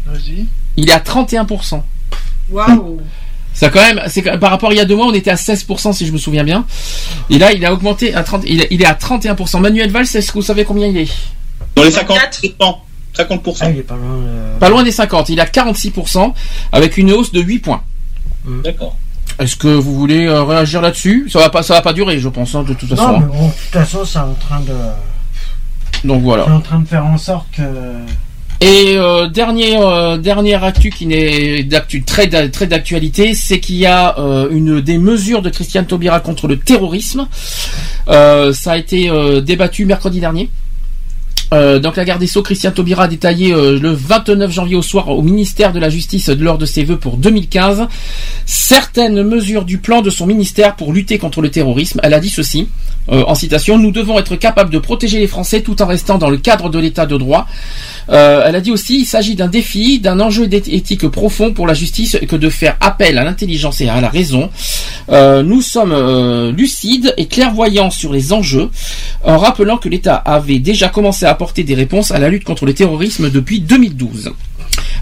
Vas-y. 0.07 0.47
Il 0.77 0.91
est 0.91 0.93
à 0.93 0.99
31%. 1.01 1.83
Waouh. 2.51 3.01
Ça 3.55 3.71
quand 3.71 3.81
même, 3.81 4.03
c'est 4.09 4.21
par 4.39 4.51
rapport 4.51 4.69
à 4.69 4.75
il 4.75 4.77
y 4.77 4.81
a 4.81 4.85
deux 4.85 4.97
mois, 4.97 5.07
on 5.07 5.15
était 5.15 5.31
à 5.31 5.37
16% 5.37 5.95
si 5.95 6.07
je 6.07 6.13
me 6.13 6.19
souviens 6.19 6.45
bien. 6.45 6.67
Et 7.31 7.39
là, 7.39 7.53
il 7.55 7.65
a 7.65 7.73
augmenté 7.73 8.13
à 8.15 8.23
30, 8.23 8.43
il 8.47 8.61
est, 8.61 8.69
il 8.71 8.83
est 8.83 8.87
à 8.87 8.93
31%. 8.93 9.61
Manuel 9.61 9.91
Valls, 9.91 10.03
est-ce 10.03 10.29
que 10.29 10.35
vous 10.35 10.43
savez 10.43 10.65
combien 10.67 10.87
il 10.89 10.99
est? 10.99 11.09
Dans 11.75 11.83
les 11.83 11.91
50, 11.91 12.19
50%. 13.17 13.57
Ah, 13.63 13.71
il 13.71 13.79
est 13.79 13.83
pas 13.83 13.95
loin. 13.97 14.13
euh, 14.15 14.59
Pas 14.59 14.69
loin 14.69 14.83
des 14.83 14.93
50. 14.93 15.31
Il 15.31 15.39
est 15.39 15.43
à 15.43 15.47
46% 15.47 16.35
avec 16.71 16.99
une 16.99 17.11
hausse 17.13 17.33
de 17.33 17.41
8 17.41 17.61
points. 17.61 17.83
D'accord. 18.63 18.99
Est-ce 19.39 19.57
que 19.57 19.69
vous 19.69 19.95
voulez 19.95 20.27
euh, 20.27 20.45
réagir 20.45 20.81
là-dessus? 20.81 21.29
Ça 21.31 21.39
va 21.41 21.51
pas, 21.51 21.63
ça 21.63 21.75
va 21.75 21.83
pas 21.83 21.93
durer, 21.93 22.19
je 22.19 22.29
pense, 22.29 22.55
hein, 22.55 22.63
de 22.63 22.73
toute 22.73 22.89
façon. 22.89 23.13
Non, 23.13 23.21
mais 23.21 23.27
bon, 23.27 23.47
de 23.49 23.53
toute 23.53 23.71
façon, 23.71 24.05
c'est 24.05 24.19
en 24.19 24.35
train 24.35 24.61
de, 24.61 24.75
Donc 26.07 26.23
voilà. 26.23 26.45
c'est 26.47 26.53
en 26.53 26.61
train 26.61 26.81
de 26.81 26.89
faire 26.89 27.05
en 27.05 27.19
sorte 27.19 27.47
que. 27.53 27.63
Et 28.61 28.95
euh, 28.97 29.29
dernier 29.29 29.77
euh, 29.77 30.17
dernière 30.17 30.65
actu 30.65 30.89
qui 30.89 31.05
n'est 31.05 31.63
d'actu 31.63 32.03
très 32.05 32.27
très 32.49 32.67
d'actualité, 32.67 33.35
c'est 33.35 33.61
qu'il 33.61 33.77
y 33.77 33.85
a 33.85 34.19
euh, 34.19 34.49
une 34.51 34.81
des 34.81 34.97
mesures 34.97 35.43
de 35.43 35.51
Christiane 35.51 35.85
Taubira 35.85 36.21
contre 36.21 36.49
le 36.49 36.59
terrorisme. 36.59 37.29
Euh, 38.09 38.55
ça 38.55 38.73
a 38.73 38.77
été 38.79 39.11
débattu 39.43 39.85
mercredi 39.85 40.21
dernier. 40.21 40.49
Euh, 41.55 41.79
donc 41.79 41.97
la 41.97 42.05
garde 42.05 42.21
des 42.21 42.27
Sceaux, 42.27 42.43
Christian 42.43 42.73
Taubira 42.73 43.05
a 43.05 43.09
détaillé 43.09 43.53
euh, 43.53 43.79
le 43.79 43.91
29 43.93 44.51
janvier 44.51 44.75
au 44.75 44.83
soir 44.83 45.09
au 45.09 45.23
ministère 45.23 45.73
de 45.73 45.79
la 45.79 45.89
Justice 45.89 46.29
lors 46.29 46.59
de 46.59 46.67
ses 46.67 46.83
vœux 46.83 46.99
pour 46.99 47.19
2015 47.19 47.87
certaines 48.47 49.23
mesures 49.23 49.65
du 49.65 49.79
plan 49.79 50.03
de 50.03 50.11
son 50.11 50.27
ministère 50.27 50.75
pour 50.75 50.93
lutter 50.93 51.19
contre 51.19 51.41
le 51.41 51.51
terrorisme. 51.51 52.01
Elle 52.03 52.15
a 52.15 52.21
dit 52.21 52.31
ceci, 52.31 52.69
euh, 53.13 53.23
en 53.29 53.37
citation, 53.37 53.79
nous 53.79 53.93
devons 53.93 54.19
être 54.19 54.35
capables 54.35 54.71
de 54.71 54.79
protéger 54.79 55.21
les 55.21 55.29
Français 55.29 55.61
tout 55.61 55.81
en 55.83 55.87
restant 55.87 56.19
dans 56.19 56.31
le 56.31 56.37
cadre 56.37 56.69
de 56.69 56.81
l'état 56.81 57.07
de 57.07 57.17
droit. 57.17 57.47
Elle 58.09 58.55
a 58.55 58.61
dit 58.61 58.71
aussi, 58.71 59.01
il 59.01 59.05
s'agit 59.05 59.35
d'un 59.35 59.49
défi, 59.49 59.99
d'un 59.99 60.21
enjeu 60.21 60.49
éthique 60.53 61.09
profond 61.09 61.53
pour 61.53 61.67
la 61.67 61.75
justice 61.75 62.17
que 62.29 62.37
de 62.37 62.49
faire 62.49 62.77
appel 62.81 63.19
à 63.19 63.25
l'intelligence 63.25 63.81
et 63.81 63.89
à 63.89 64.01
la 64.01 64.09
raison. 64.09 64.49
Nous 65.11 65.61
sommes 65.61 66.51
lucides 66.51 67.13
et 67.17 67.27
clairvoyants 67.27 67.91
sur 67.91 68.13
les 68.13 68.33
enjeux, 68.33 68.71
en 69.25 69.39
rappelant 69.39 69.77
que 69.77 69.89
l'État 69.89 70.15
avait 70.15 70.61
déjà 70.61 70.89
commencé 70.89 71.27
à 71.27 71.36
apporter 71.37 71.65
des 71.65 71.75
réponses 71.75 72.13
à 72.13 72.19
la 72.19 72.31
lutte 72.31 72.45
contre 72.45 72.65
le 72.65 72.73
terrorisme 72.73 73.29
depuis 73.29 73.61
2012. 73.61 74.33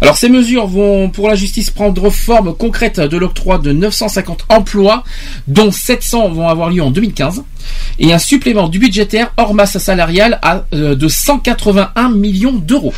Alors 0.01 0.17
ces 0.17 0.29
mesures 0.29 0.67
vont 0.67 1.09
pour 1.09 1.29
la 1.29 1.37
justice 1.37 1.71
prendre 1.71 2.11
forme 2.11 2.55
concrète 2.57 2.99
de 2.99 3.17
l'octroi 3.17 3.59
de 3.59 3.71
950 3.73 4.47
emplois, 4.49 5.05
dont 5.47 5.71
700 5.71 6.31
vont 6.31 6.49
avoir 6.49 6.71
lieu 6.71 6.83
en 6.83 6.91
2015, 6.91 7.45
et 8.01 8.13
un 8.13 8.19
supplément 8.19 8.69
du 8.69 8.81
budgétaire 8.81 9.33
hors 9.37 9.55
masse 9.55 9.79
salariale 9.79 10.41
à, 10.43 10.65
euh, 10.75 10.97
de 10.97 11.07
181 11.07 12.09
millions 12.11 12.53
d'euros. 12.53 12.93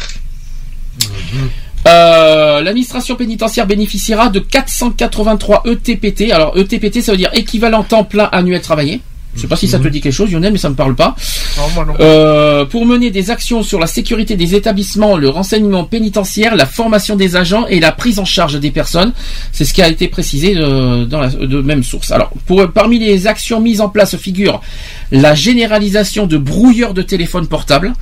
Euh, 1.87 2.63
L'administration 2.63 3.17
pénitentiaire 3.17 3.67
bénéficiera 3.67 4.31
de 4.31 4.41
483 4.41 5.65
ETPT. 5.67 6.33
Alors 6.33 6.57
ETPT, 6.57 7.03
ça 7.03 7.13
veut 7.13 7.19
dire 7.19 7.31
équivalent 7.35 7.85
temps 7.85 8.05
plein 8.05 8.31
annuel 8.33 8.63
travaillé. 8.63 9.03
Je 9.37 9.43
sais 9.43 9.47
pas 9.47 9.57
si 9.57 9.69
ça 9.69 9.79
te 9.79 9.89
dit 9.89 10.01
quelque 10.01 10.13
chose, 10.13 10.33
Lionel, 10.33 10.53
mais 10.53 10.59
ça 10.59 10.71
me 10.71 10.75
parle 10.75 10.95
pas. 10.95 11.15
Non, 11.59 11.63
moi 11.75 11.85
non. 11.85 11.95
Euh, 12.01 12.65
pour 12.65 12.87
mener 12.87 13.11
des 13.11 13.31
actions 13.31 13.63
sur 13.63 13.79
la 13.79 13.87
sécurité 13.87 14.37
des 14.37 14.55
établissements, 14.55 15.17
le 15.17 15.29
renseignement 15.29 15.85
pénitentiaire, 15.85 16.57
la 16.57 16.67
formation 16.67 17.17
des 17.17 17.37
agents 17.37 17.67
et 17.67 17.81
la 17.81 17.93
prise 17.93 18.19
en 18.19 18.25
charge 18.25 18.59
des 18.59 18.71
personnes. 18.71 19.13
C'est 19.53 19.65
ce 19.65 19.75
qui 19.75 19.83
a 19.83 19.89
été 19.89 20.09
précisé 20.09 20.57
euh, 20.57 21.05
dans 21.05 21.21
la 21.21 21.29
de 21.29 21.61
même 21.61 21.83
source. 21.83 22.11
Alors, 22.11 22.31
pour, 22.47 22.67
parmi 22.73 22.99
les 22.99 23.27
actions 23.27 23.61
mises 23.61 23.81
en 23.81 23.89
place 23.89 24.17
figure 24.17 24.61
la 25.11 25.35
généralisation 25.35 26.27
de 26.27 26.37
brouilleurs 26.37 26.95
de 26.95 27.03
téléphone 27.03 27.47
portable, 27.47 27.93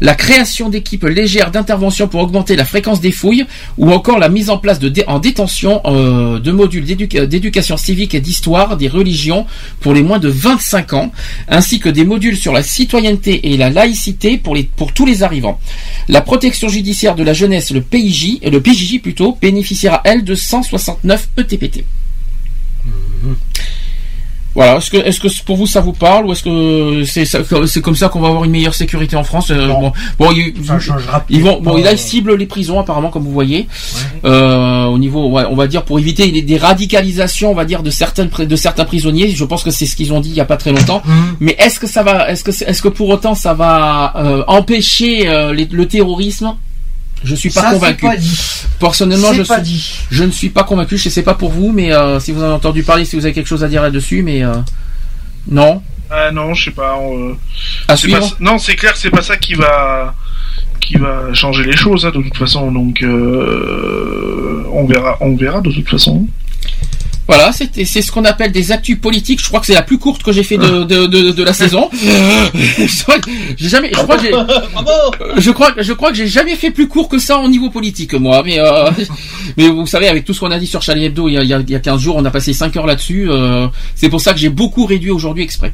la 0.00 0.14
création 0.14 0.68
d'équipes 0.68 1.04
légères 1.04 1.50
d'intervention 1.50 2.08
pour 2.08 2.20
augmenter 2.20 2.56
la 2.56 2.64
fréquence 2.64 3.00
des 3.00 3.12
fouilles, 3.12 3.46
ou 3.78 3.92
encore 3.92 4.18
la 4.18 4.28
mise 4.28 4.50
en 4.50 4.58
place 4.58 4.78
en 5.06 5.18
détention 5.18 5.80
euh, 5.84 6.38
de 6.38 6.52
modules 6.52 6.84
d'éduca- 6.84 7.26
d'éducation 7.26 7.76
civique 7.76 8.14
et 8.14 8.20
d'histoire 8.20 8.76
des 8.76 8.88
religions 8.88 9.46
pour 9.80 9.94
les 9.94 10.02
moins 10.02 10.18
de 10.18 10.28
25 10.28 10.92
ans, 10.92 11.12
ainsi 11.48 11.80
que 11.80 11.88
des 11.88 12.04
modules 12.04 12.36
sur 12.36 12.52
la 12.52 12.62
citoyenneté 12.62 13.52
et 13.52 13.56
la 13.56 13.70
laïcité 13.70 14.38
pour, 14.38 14.56
tous 14.92 15.06
les 15.06 15.22
arrivants. 15.22 15.60
La 16.08 16.20
protection 16.20 16.68
judiciaire 16.68 17.14
de 17.14 17.22
la 17.22 17.32
jeunesse, 17.32 17.70
le 17.70 17.80
PIJ, 17.80 18.40
le 18.42 18.60
PJJ 18.60 19.00
plutôt, 19.00 19.36
bénéficiera 19.40 20.00
elle 20.04 20.24
de 20.24 20.34
169 20.34 21.28
ETPT. 21.36 21.84
Voilà, 24.56 24.78
est-ce 24.78 24.90
que, 24.90 24.96
est-ce 24.96 25.20
que 25.20 25.28
pour 25.44 25.56
vous 25.58 25.66
ça 25.66 25.80
vous 25.82 25.92
parle 25.92 26.24
ou 26.26 26.32
est-ce 26.32 26.42
que 26.42 27.04
c'est 27.04 27.24
c'est 27.26 27.80
comme 27.82 27.94
ça 27.94 28.08
qu'on 28.08 28.20
va 28.20 28.28
avoir 28.28 28.42
une 28.44 28.50
meilleure 28.50 28.74
sécurité 28.74 29.14
en 29.14 29.22
France 29.22 29.50
Euh, 29.50 29.66
Bon, 29.68 29.92
bon, 30.18 30.32
ils, 30.32 30.54
Ça 30.66 30.78
changera 30.80 31.24
ils 31.28 31.42
vont, 31.42 31.50
peut-être 31.52 31.62
bon, 31.62 31.72
pas, 31.74 31.78
il 31.80 31.86
a 31.86 31.90
euh, 31.92 31.96
cible 31.96 32.34
les 32.34 32.46
prisons 32.46 32.80
apparemment 32.80 33.10
comme 33.10 33.22
vous 33.24 33.30
voyez. 33.32 33.68
Euh, 34.24 34.84
au 34.86 34.98
niveau, 34.98 35.28
ouais, 35.28 35.44
on 35.50 35.54
va 35.56 35.66
dire 35.66 35.84
pour 35.84 35.98
éviter 35.98 36.30
des, 36.32 36.42
des 36.42 36.56
radicalisations, 36.56 37.50
on 37.50 37.54
va 37.54 37.64
dire 37.66 37.82
de 37.82 37.90
certaines 37.90 38.30
de 38.30 38.56
certains 38.56 38.84
prisonniers. 38.86 39.28
Je 39.28 39.44
pense 39.44 39.62
que 39.62 39.70
c'est 39.70 39.86
ce 39.86 39.94
qu'ils 39.94 40.12
ont 40.12 40.20
dit 40.20 40.30
il 40.30 40.36
y 40.36 40.40
a 40.40 40.44
pas 40.46 40.56
très 40.56 40.72
longtemps. 40.72 41.02
Mhm. 41.04 41.36
Mais 41.40 41.54
est-ce 41.58 41.78
que 41.78 41.86
ça 41.86 42.02
va, 42.02 42.30
est-ce 42.30 42.42
que 42.42 42.50
est-ce 42.50 42.80
que 42.82 42.88
pour 42.88 43.08
autant 43.10 43.34
ça 43.34 43.52
va 43.54 44.14
euh, 44.16 44.42
empêcher 44.46 45.28
euh, 45.28 45.52
les- 45.52 45.68
le 45.70 45.86
terrorisme? 45.86 46.54
Je 47.26 47.34
suis 47.34 47.50
pas 47.50 47.60
Ça, 47.62 47.70
convaincu. 47.72 48.06
pas 48.06 48.16
dit. 48.16 48.40
Personnellement, 48.80 49.32
je 49.34 49.42
pas 49.42 49.56
suis, 49.56 49.62
dit. 49.64 49.92
je 50.10 50.24
ne 50.24 50.30
suis 50.30 50.48
pas 50.50 50.62
convaincu. 50.64 50.96
Je 50.96 51.08
sais 51.10 51.22
pas 51.22 51.34
pour 51.34 51.50
vous, 51.50 51.72
mais 51.72 51.92
euh, 51.92 52.18
si 52.20 52.32
vous 52.32 52.40
en 52.40 52.44
avez 52.44 52.54
entendu 52.54 52.82
parler, 52.82 53.04
si 53.04 53.16
vous 53.16 53.24
avez 53.26 53.34
quelque 53.34 53.46
chose 53.48 53.64
à 53.64 53.68
dire 53.68 53.82
là-dessus, 53.82 54.22
mais 54.22 54.42
euh, 54.44 54.54
non? 55.50 55.82
Ah 56.10 56.30
non, 56.30 56.54
je 56.54 56.66
sais 56.66 56.70
pas. 56.70 56.96
euh, 56.98 57.34
À 57.88 57.96
c'est 57.96 58.02
suivre? 58.08 58.20
pas- 58.20 58.36
Non, 58.40 58.58
c'est 58.58 58.76
clair, 58.76 58.96
c'est 58.96 59.10
pas 59.10 59.22
ça 59.22 59.36
qui 59.36 59.54
va 59.54 60.14
qui 60.80 60.94
va 60.98 61.34
changer 61.34 61.64
les 61.64 61.76
choses 61.76 62.06
hein, 62.06 62.12
de 62.14 62.22
toute 62.22 62.36
façon. 62.36 62.70
Donc 62.70 63.02
euh, 63.02 64.62
on 64.72 64.86
verra, 64.86 65.16
on 65.20 65.34
verra 65.34 65.60
de 65.60 65.72
toute 65.72 65.88
façon. 65.88 66.26
Voilà, 67.28 67.50
c'était 67.52 67.84
c'est 67.84 68.02
ce 68.02 68.12
qu'on 68.12 68.24
appelle 68.24 68.52
des 68.52 68.70
actus 68.70 68.98
politiques. 69.00 69.40
Je 69.42 69.46
crois 69.48 69.58
que 69.60 69.66
c'est 69.66 69.74
la 69.74 69.82
plus 69.82 69.98
courte 69.98 70.22
que 70.22 70.30
j'ai 70.30 70.44
fait 70.44 70.58
de, 70.58 70.84
de, 70.84 71.06
de, 71.06 71.30
de 71.32 71.42
la 71.42 71.52
saison. 71.52 71.90
j'ai 73.56 73.68
jamais, 73.68 73.90
je 73.92 73.98
crois 73.98 74.16
que 74.16 74.22
j'ai, 74.22 74.32
je 75.38 75.50
crois, 75.50 75.72
que- 75.72 75.82
je 75.82 75.92
crois 75.92 76.10
que 76.10 76.16
j'ai 76.16 76.28
jamais 76.28 76.54
fait 76.54 76.70
plus 76.70 76.86
court 76.88 77.08
que 77.08 77.18
ça 77.18 77.38
au 77.38 77.48
niveau 77.48 77.68
politique, 77.70 78.14
moi. 78.14 78.42
Mais, 78.44 78.58
euh, 78.60 78.90
mais 79.56 79.68
vous 79.68 79.86
savez, 79.86 80.06
avec 80.08 80.24
tout 80.24 80.34
ce 80.34 80.40
qu'on 80.40 80.50
a 80.52 80.58
dit 80.58 80.66
sur 80.68 80.82
Charlie 80.82 81.04
Hebdo 81.06 81.28
il 81.28 81.34
y 81.34 81.38
a, 81.38 81.42
il 81.42 81.48
y 81.48 81.54
a, 81.54 81.58
il 81.60 81.70
y 81.70 81.74
a 81.74 81.80
15 81.80 82.00
jours, 82.00 82.16
on 82.16 82.24
a 82.24 82.30
passé 82.30 82.52
5 82.52 82.76
heures 82.76 82.86
là-dessus. 82.86 83.28
euh, 83.28 83.66
c'est 83.96 84.08
pour 84.08 84.20
ça 84.20 84.32
que 84.32 84.38
j'ai 84.38 84.48
beaucoup 84.50 84.86
réduit 84.86 85.10
aujourd'hui 85.10 85.42
exprès. 85.42 85.72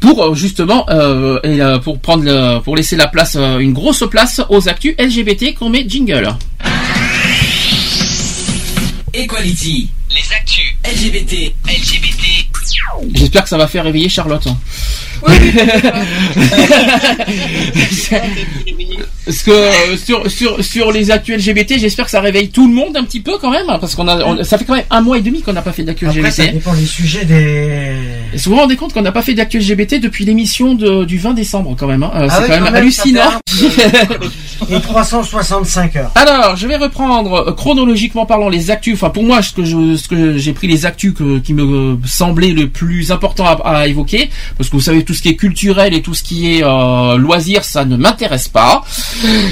Pour 0.00 0.24
euh, 0.24 0.34
justement, 0.34 0.86
euh, 0.88 1.38
et, 1.44 1.60
euh, 1.60 1.78
pour 1.78 1.98
prendre, 2.00 2.24
le- 2.24 2.60
pour 2.60 2.76
laisser 2.76 2.96
la 2.96 3.08
place, 3.08 3.36
euh, 3.38 3.58
une 3.58 3.72
grosse 3.74 4.04
place 4.10 4.40
aux 4.48 4.68
actus 4.70 4.94
LGBT 4.98 5.54
qu'on 5.54 5.68
met 5.68 5.84
jingle. 5.86 6.34
Equality. 9.14 9.90
Les 10.14 10.32
actus 10.34 10.74
LGBT. 10.84 11.54
LGBT. 11.64 12.24
J'espère 13.14 13.42
que 13.44 13.48
ça 13.48 13.56
va 13.56 13.66
faire 13.66 13.84
réveiller 13.84 14.08
Charlotte. 14.08 14.46
Parce 19.24 19.42
que 19.44 19.50
euh, 19.52 19.96
sur, 19.96 20.28
sur, 20.30 20.64
sur 20.64 20.90
les 20.92 21.10
actus 21.12 21.36
LGBT, 21.36 21.74
j'espère 21.78 22.06
que 22.06 22.10
ça 22.10 22.20
réveille 22.20 22.48
tout 22.50 22.66
le 22.66 22.74
monde 22.74 22.96
un 22.96 23.04
petit 23.04 23.20
peu 23.20 23.38
quand 23.40 23.50
même, 23.50 23.68
hein, 23.68 23.78
parce 23.80 23.94
qu'on 23.94 24.08
a, 24.08 24.24
on- 24.24 24.42
ça 24.42 24.58
fait 24.58 24.64
quand 24.64 24.74
même 24.74 24.84
un 24.90 25.00
mois 25.00 25.16
et 25.18 25.20
demi 25.20 25.42
qu'on 25.42 25.52
n'a 25.52 25.62
pas 25.62 25.70
fait 25.72 25.84
d'actu 25.84 26.06
Après, 26.08 26.30
ça 26.30 26.42
LGBT. 26.42 26.54
dépend 26.54 26.74
des 26.74 26.86
sujets 26.86 27.24
des. 27.24 27.34
Et 28.34 28.36
vous 28.36 28.50
vous 28.50 28.56
rendez 28.56 28.76
compte 28.76 28.92
qu'on 28.92 29.02
n'a 29.02 29.12
pas 29.12 29.22
fait 29.22 29.34
d'actu 29.34 29.58
LGBT 29.60 30.00
depuis 30.00 30.24
l'émission 30.24 30.74
de- 30.74 31.04
du 31.04 31.18
20 31.18 31.34
décembre 31.34 31.76
quand 31.78 31.86
même. 31.86 32.02
hein. 32.02 32.10
Euh, 32.16 32.26
Ah 32.30 32.36
c'est 32.36 32.42
oui, 32.42 32.48
quand 32.48 32.54
même 32.54 32.64
quand 32.64 32.72
même, 32.72 32.90
ça 32.90 33.02
hallucinant. 33.04 33.40
Et 34.70 34.80
365 34.80 35.96
heures. 35.96 36.10
Alors, 36.14 36.56
je 36.56 36.66
vais 36.66 36.76
reprendre 36.76 37.48
euh, 37.48 37.52
chronologiquement 37.52 38.26
parlant 38.26 38.48
les 38.48 38.70
actus. 38.70 38.94
Enfin, 38.94 39.10
pour 39.10 39.22
moi, 39.22 39.40
ce 39.42 39.52
que 39.52 39.64
je, 39.64 39.96
ce 39.96 40.08
que 40.08 40.36
j'ai 40.38 40.52
pris 40.52 40.66
les 40.66 40.84
actus 40.86 41.14
que- 41.14 41.38
qui 41.38 41.54
me 41.54 41.96
semblaient 42.06 42.50
le 42.52 42.68
plus 42.68 43.12
important 43.12 43.44
à, 43.46 43.52
à 43.78 43.86
évoquer, 43.86 44.30
parce 44.58 44.68
que 44.68 44.76
vous 44.76 44.82
savez 44.82 45.04
tous 45.04 45.11
tout 45.12 45.18
ce 45.18 45.22
qui 45.22 45.28
est 45.28 45.36
culturel 45.36 45.92
et 45.92 46.00
tout 46.00 46.14
ce 46.14 46.22
qui 46.22 46.54
est 46.56 46.64
euh, 46.64 47.18
loisir, 47.18 47.64
ça 47.64 47.84
ne 47.84 47.96
m'intéresse 47.98 48.48
pas. 48.48 48.82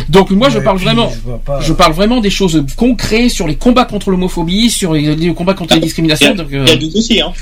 Donc 0.09 0.31
moi, 0.31 0.49
je 0.49 0.59
parle 0.59 0.77
puis, 0.77 0.87
vraiment, 0.87 1.11
je 1.15 1.21
vois 1.21 1.39
pas, 1.39 1.61
je 1.61 1.73
euh, 1.73 1.75
parle 1.75 1.93
vraiment 1.93 2.21
des 2.23 2.31
choses 2.31 2.65
concrètes 2.77 3.31
sur 3.31 3.47
les 3.47 3.57
combats 3.57 3.85
contre 3.85 4.11
l'homophobie, 4.11 4.71
sur 4.71 4.95
les, 4.95 5.15
les 5.15 5.35
combats 5.35 5.53
contre 5.53 5.75
les 5.75 5.81
discriminations. 5.81 6.35
euh, 6.39 6.65
Il 6.67 6.69
y 6.69 6.73
a 6.73 6.77
du 6.77 6.89
dossier, 6.89 7.21
hein. 7.21 7.33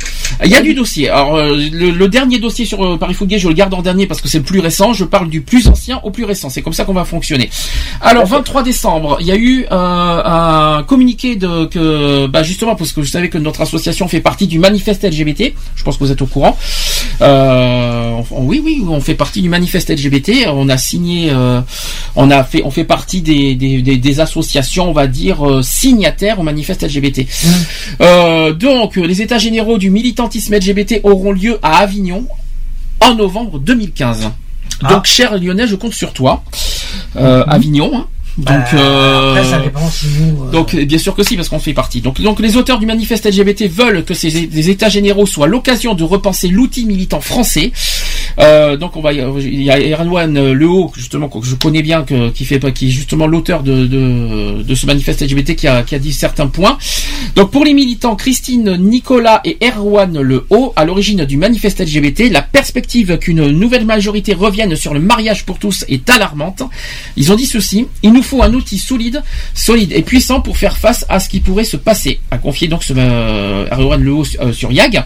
il 0.45 0.51
y 0.51 0.55
a 0.57 0.61
du 0.63 0.75
dossier. 0.75 1.09
Alors 1.09 1.37
euh, 1.37 1.57
le, 1.73 1.91
le 1.91 2.09
dernier 2.09 2.41
dossier 2.41 2.65
sur 2.65 2.85
euh, 2.85 2.97
Paris 2.99 3.15
Gay, 3.23 3.39
je 3.39 3.47
le 3.47 3.55
garde 3.55 3.73
en 3.73 3.83
dernier 3.83 4.09
parce 4.09 4.21
que 4.21 4.27
c'est 4.29 4.39
le 4.39 4.45
plus 4.45 4.59
récent. 4.59 4.93
Je 4.95 5.05
parle 5.05 5.29
du 5.29 5.43
plus 5.43 5.69
ancien 5.69 6.01
au 6.03 6.11
plus 6.11 6.25
récent. 6.25 6.51
C'est 6.51 6.63
comme 6.63 6.73
ça 6.73 6.85
qu'on 6.85 6.93
va 6.93 7.05
fonctionner. 7.05 7.51
Alors 8.01 8.27
23 8.27 8.65
décembre, 8.65 9.19
il 9.21 9.27
y 9.29 9.33
a 9.33 9.37
eu 9.37 9.65
euh, 9.71 10.23
un 10.25 10.83
communiqué 10.83 11.37
de 11.37 11.67
que 11.67 12.27
bah 12.27 12.43
justement 12.43 12.75
parce 12.75 12.91
que 12.93 12.99
vous 13.01 13.07
savez 13.07 13.29
que 13.29 13.39
notre 13.39 13.61
association 13.61 14.09
fait 14.09 14.21
partie 14.21 14.49
du 14.49 14.59
manifeste 14.59 15.05
LGBT. 15.05 15.53
Je 15.77 15.85
pense 15.85 15.97
que 15.97 16.05
vous 16.05 16.11
êtes 16.11 16.23
au 16.23 16.27
courant. 16.27 16.57
Euh, 17.21 18.08
on- 18.31 18.45
oui 18.45 18.61
oui, 18.65 18.83
on 18.89 19.01
fait 19.01 19.15
partie 19.15 19.43
du 19.43 19.49
manifeste 19.49 19.91
LGBT. 19.91 20.47
On 20.49 20.69
a 20.69 20.77
signé, 20.79 21.31
euh, 21.31 21.61
on 22.17 22.31
a 22.31 22.43
fait, 22.45 22.63
on 22.65 22.71
fait 22.71 22.85
partie 22.85 23.21
des 23.23 23.55
des, 23.55 23.83
des, 23.83 23.97
des 23.97 24.21
associations, 24.21 24.89
on 24.91 24.93
va 24.93 25.07
dire 25.07 25.47
euh, 25.49 25.63
signataires 25.63 26.39
au 26.41 26.43
manifeste 26.43 26.83
LGBT. 26.83 27.27
Euh, 28.01 28.53
donc, 28.53 28.97
les 28.97 29.23
états 29.23 29.39
généraux 29.39 29.79
du 29.79 29.91
militantisme 29.91 30.55
LGBT 30.55 31.01
auront 31.05 31.33
lieu 31.33 31.59
à 31.63 31.79
Avignon 31.79 32.27
en 33.01 33.15
novembre 33.15 33.59
2015. 33.59 34.31
Donc, 34.89 35.07
cher 35.07 35.37
Lyonnais, 35.39 35.67
je 35.67 35.75
compte 35.77 35.93
sur 35.95 36.13
toi. 36.13 36.45
Euh, 37.17 37.45
Avignon. 37.47 37.91
hein. 37.95 38.07
Donc, 38.39 38.57
euh, 38.75 39.35
Après, 39.35 39.45
ça 39.51 39.59
dépend 39.59 39.91
si 39.91 40.07
nous. 40.21 40.45
euh, 40.45 40.51
donc 40.53 40.75
bien 40.77 40.99
sûr 40.99 41.15
que 41.17 41.25
si 41.25 41.37
parce 41.37 41.49
qu'on 41.49 41.59
fait 41.59 41.73
partie. 41.75 42.01
Donc 42.01 42.21
donc 42.21 42.39
les 42.39 42.57
auteurs 42.57 42.79
du 42.79 42.87
manifeste 42.87 43.27
LGBT 43.27 43.69
veulent 43.69 44.05
que 44.05 44.15
ces 44.15 44.31
les 44.31 44.71
états 44.71 44.89
généraux 44.89 45.27
soient 45.27 45.49
l'occasion 45.49 45.95
de 45.95 46.05
repenser 46.05 46.47
l'outil 46.49 46.87
militant 46.87 47.21
français. 47.21 47.73
Euh, 48.39 48.77
donc 48.77 48.97
on 48.97 49.01
va 49.01 49.13
il 49.13 49.63
y 49.63 49.71
a 49.71 49.79
Erwan 49.79 50.53
Lehaut 50.53 50.93
justement 50.97 51.29
que 51.29 51.45
je 51.45 51.55
connais 51.55 51.83
bien 51.83 52.05
qui 52.35 52.45
fait 52.45 52.73
qui 52.73 52.89
est 52.89 52.91
justement 52.91 53.27
l'auteur 53.27 53.63
de, 53.63 53.87
de 53.87 54.75
ce 54.75 54.87
manifeste 54.87 55.23
LGBT 55.23 55.55
qui 55.55 55.67
a 55.67 55.83
qui 55.83 55.95
a 55.95 55.99
dit 55.99 56.13
certains 56.13 56.47
points. 56.47 56.79
Donc 57.35 57.51
pour 57.51 57.65
les 57.65 57.75
militants 57.75 58.17
Christine 58.17 58.77
Nicolas 58.77 59.41
et 59.45 59.59
Erwan 59.63 60.21
Lehaut 60.21 60.73
à 60.77 60.85
l'origine 60.85 61.25
du 61.25 61.37
manifeste 61.37 61.81
LGBT, 61.81 62.31
la 62.31 62.43
perspective 62.43 63.19
qu'une 63.19 63.49
nouvelle 63.51 63.85
majorité 63.85 64.35
revienne 64.35 64.77
sur 64.77 64.95
le 64.95 65.01
mariage 65.01 65.45
pour 65.45 65.59
tous 65.59 65.85
est 65.89 66.09
alarmante. 66.11 66.63
Ils 67.17 67.33
ont 67.33 67.37
dit 67.37 67.47
ceci 67.47 67.87
il 68.03 68.13
nous 68.13 68.23
faut 68.23 68.43
un 68.43 68.53
outil 68.55 68.79
solide, 68.79 69.23
solide 69.55 69.93
et 69.93 70.03
puissant 70.03 70.41
pour 70.41 70.57
faire 70.57 70.77
face 70.77 71.05
à 71.09 71.21
ce 71.21 71.29
qui 71.29 71.41
pourrait 71.41 71.65
se 71.65 71.77
passer, 71.77 72.21
a 72.31 72.39
confié 72.39 72.69
donc 72.69 72.85
ce 72.85 72.93
euh, 72.97 73.67
Erwan 73.71 74.03
Lehaut 74.03 74.25
euh, 74.41 74.53
sur 74.53 74.73
YAG. 74.73 75.03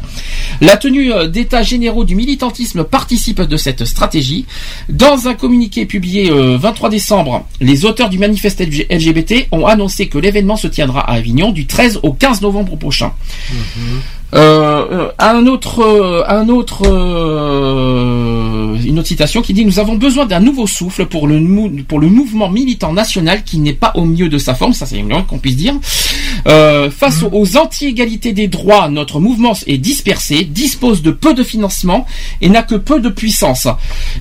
La 0.60 0.76
tenue 0.76 1.12
euh, 1.12 1.28
d'états 1.28 1.62
généraux 1.62 2.05
du 2.05 2.15
militantisme 2.15 2.84
participe 3.13 3.43
de 3.43 3.57
cette 3.59 3.85
stratégie. 3.85 4.47
Dans 4.89 5.29
un 5.29 5.35
communiqué 5.35 5.85
publié 5.85 6.31
euh, 6.31 6.57
23 6.59 6.89
décembre, 6.89 7.47
les 7.61 7.85
auteurs 7.85 8.09
du 8.09 8.19
manifeste 8.19 8.61
LG- 8.63 8.87
LGBT 8.91 9.49
ont 9.53 9.67
annoncé 9.67 10.09
que 10.09 10.17
l'événement 10.17 10.57
se 10.57 10.67
tiendra 10.67 11.01
à 11.01 11.15
Avignon 11.17 11.53
du 11.53 11.67
13 11.67 12.01
au 12.03 12.15
15 12.15 12.41
novembre 12.41 12.77
prochain. 12.77 13.13
Euh, 13.51 13.99
euh, 14.35 15.09
un 15.19 15.47
autre, 15.47 15.81
euh, 15.83 16.23
un 16.27 16.49
autre, 16.49 16.83
euh, 16.86 18.77
une 18.85 18.99
autre 18.99 19.09
citation 19.09 19.43
qui 19.43 19.52
dit 19.52 19.65
nous 19.65 19.78
avons 19.78 19.97
besoin 19.97 20.27
d'un 20.27 20.41
nouveau 20.41 20.67
souffle 20.67 21.07
pour 21.07 21.27
le 21.27 21.39
mou- 21.41 21.70
pour 21.86 22.01
le 22.01 22.09
mouvement 22.09 22.49
militant 22.49 22.93
national 22.93 23.44
qui 23.44 23.59
n'est 23.59 23.73
pas 23.75 23.93
au 23.94 24.05
mieux 24.05 24.28
de 24.28 24.39
sa 24.39 24.55
forme, 24.55 24.73
ça 24.73 24.86
c'est 24.86 24.99
une 24.99 25.12
qu'on 25.25 25.39
puisse 25.39 25.57
dire. 25.57 25.75
Euh, 26.47 26.91
face 26.91 27.23
aux 27.31 27.57
anti-égalités 27.57 28.33
des 28.33 28.49
droits, 28.49 28.89
notre 28.89 29.20
mouvement 29.20 29.52
est 29.67 29.78
dispersé, 29.78 30.44
dispose 30.44 31.02
de 31.02 31.11
peu 31.11 31.35
de 31.35 31.43
financement 31.43 32.07
et 32.41 32.49
n'a 32.49 32.62
que 32.62 32.75
peu 32.75 33.01
de 33.01 33.09
puissance. 33.11 33.69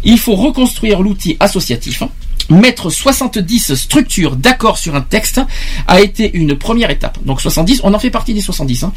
Il 0.04 0.20
faut 0.20 0.36
reconstruire 0.36 1.02
l'outil 1.02 1.38
associatif. 1.40 2.04
Mettre 2.52 2.90
70 2.90 3.76
structures 3.76 4.36
d'accord 4.36 4.78
sur 4.78 4.94
un 4.96 5.02
texte 5.02 5.42
a 5.88 6.02
été 6.02 6.30
une 6.34 6.58
première 6.58 6.90
étape. 6.90 7.18
Donc 7.26 7.42
70, 7.42 7.82
on 7.84 7.94
en 7.94 8.00
fait 8.00 8.10
partie 8.10 8.34
des 8.34 8.42
70. 8.42 8.84
hein. 8.84 8.94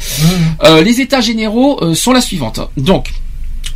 Euh, 0.63 0.81
les 0.83 0.99
états 0.99 1.21
généraux 1.21 1.79
euh, 1.81 1.95
sont 1.95 2.11
la 2.11 2.21
suivante. 2.21 2.59
Donc, 2.75 3.13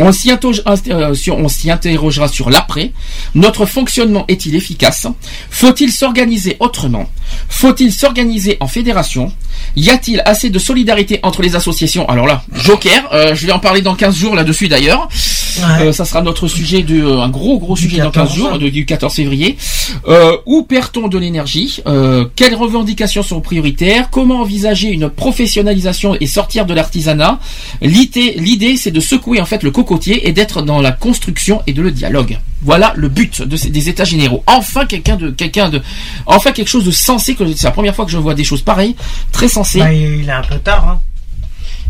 euh, 0.01 0.05
on 0.05 1.49
s'y 1.49 1.71
interrogera 1.71 2.27
sur 2.27 2.49
l'après. 2.49 2.91
Notre 3.35 3.65
fonctionnement 3.65 4.25
est-il 4.27 4.55
efficace? 4.55 5.07
Faut-il 5.49 5.91
s'organiser 5.91 6.55
autrement? 6.59 7.09
Faut-il 7.49 7.91
s'organiser 7.93 8.57
en 8.59 8.67
fédération? 8.67 9.33
Y 9.75 9.89
a-t-il 9.89 10.21
assez 10.25 10.49
de 10.49 10.59
solidarité 10.59 11.19
entre 11.23 11.41
les 11.41 11.55
associations? 11.55 12.07
Alors 12.09 12.25
là, 12.27 12.43
Joker, 12.53 13.09
euh, 13.13 13.35
je 13.35 13.45
vais 13.45 13.51
en 13.51 13.59
parler 13.59 13.81
dans 13.81 13.95
15 13.95 14.15
jours 14.15 14.35
là-dessus 14.35 14.67
d'ailleurs. 14.67 15.07
Euh, 15.81 15.91
ça 15.91 16.05
sera 16.05 16.21
notre 16.21 16.47
sujet 16.47 16.83
de 16.83 17.05
un 17.05 17.29
gros 17.29 17.59
gros 17.59 17.75
sujet 17.75 17.97
dans 17.97 18.11
15 18.11 18.33
jours 18.33 18.57
de- 18.59 18.69
du 18.69 18.85
14 18.85 19.13
février. 19.13 19.57
Euh, 20.07 20.37
où 20.45 20.63
perd-on 20.63 21.07
de 21.07 21.17
l'énergie? 21.17 21.81
Euh, 21.87 22.25
Quelles 22.35 22.55
revendications 22.55 23.23
sont 23.23 23.41
prioritaires? 23.41 24.09
Comment 24.11 24.41
envisager 24.41 24.89
une 24.89 25.09
professionnalisation 25.09 26.15
et 26.19 26.27
sortir 26.27 26.65
de 26.65 26.73
l'artisanat? 26.73 27.39
L'idée, 27.81 28.33
l'idée, 28.37 28.77
c'est 28.77 28.91
de 28.91 28.99
secouer 28.99 29.41
en 29.41 29.45
fait 29.45 29.63
le 29.63 29.71
cocotier 29.71 30.27
et 30.27 30.31
d'être 30.31 30.61
dans 30.61 30.81
la 30.81 30.91
construction 30.91 31.61
et 31.67 31.73
de 31.73 31.81
le 31.81 31.91
dialogue. 31.91 32.37
Voilà 32.61 32.93
le 32.95 33.07
but 33.07 33.41
de 33.41 33.55
ces- 33.55 33.69
des 33.69 33.87
États 33.89 34.03
généraux. 34.03 34.43
Enfin 34.47 34.85
quelqu'un 34.85 35.15
de 35.15 35.29
quelqu'un 35.29 35.69
de 35.69 35.81
enfin 36.25 36.51
quelque 36.51 36.67
chose 36.67 36.83
de 36.85 36.91
sensé. 36.91 37.35
Que 37.35 37.45
c'est 37.53 37.67
la 37.67 37.71
première 37.71 37.95
fois 37.95 38.05
que 38.05 38.11
je 38.11 38.17
vois 38.17 38.33
des 38.35 38.43
choses 38.43 38.61
pareilles, 38.61 38.95
très 39.31 39.47
sensées. 39.47 39.79
bah, 39.79 39.93
il 39.93 40.27
est 40.27 40.31
un 40.31 40.41
peu 40.41 40.57
tard. 40.59 40.87
Hein. 40.89 40.99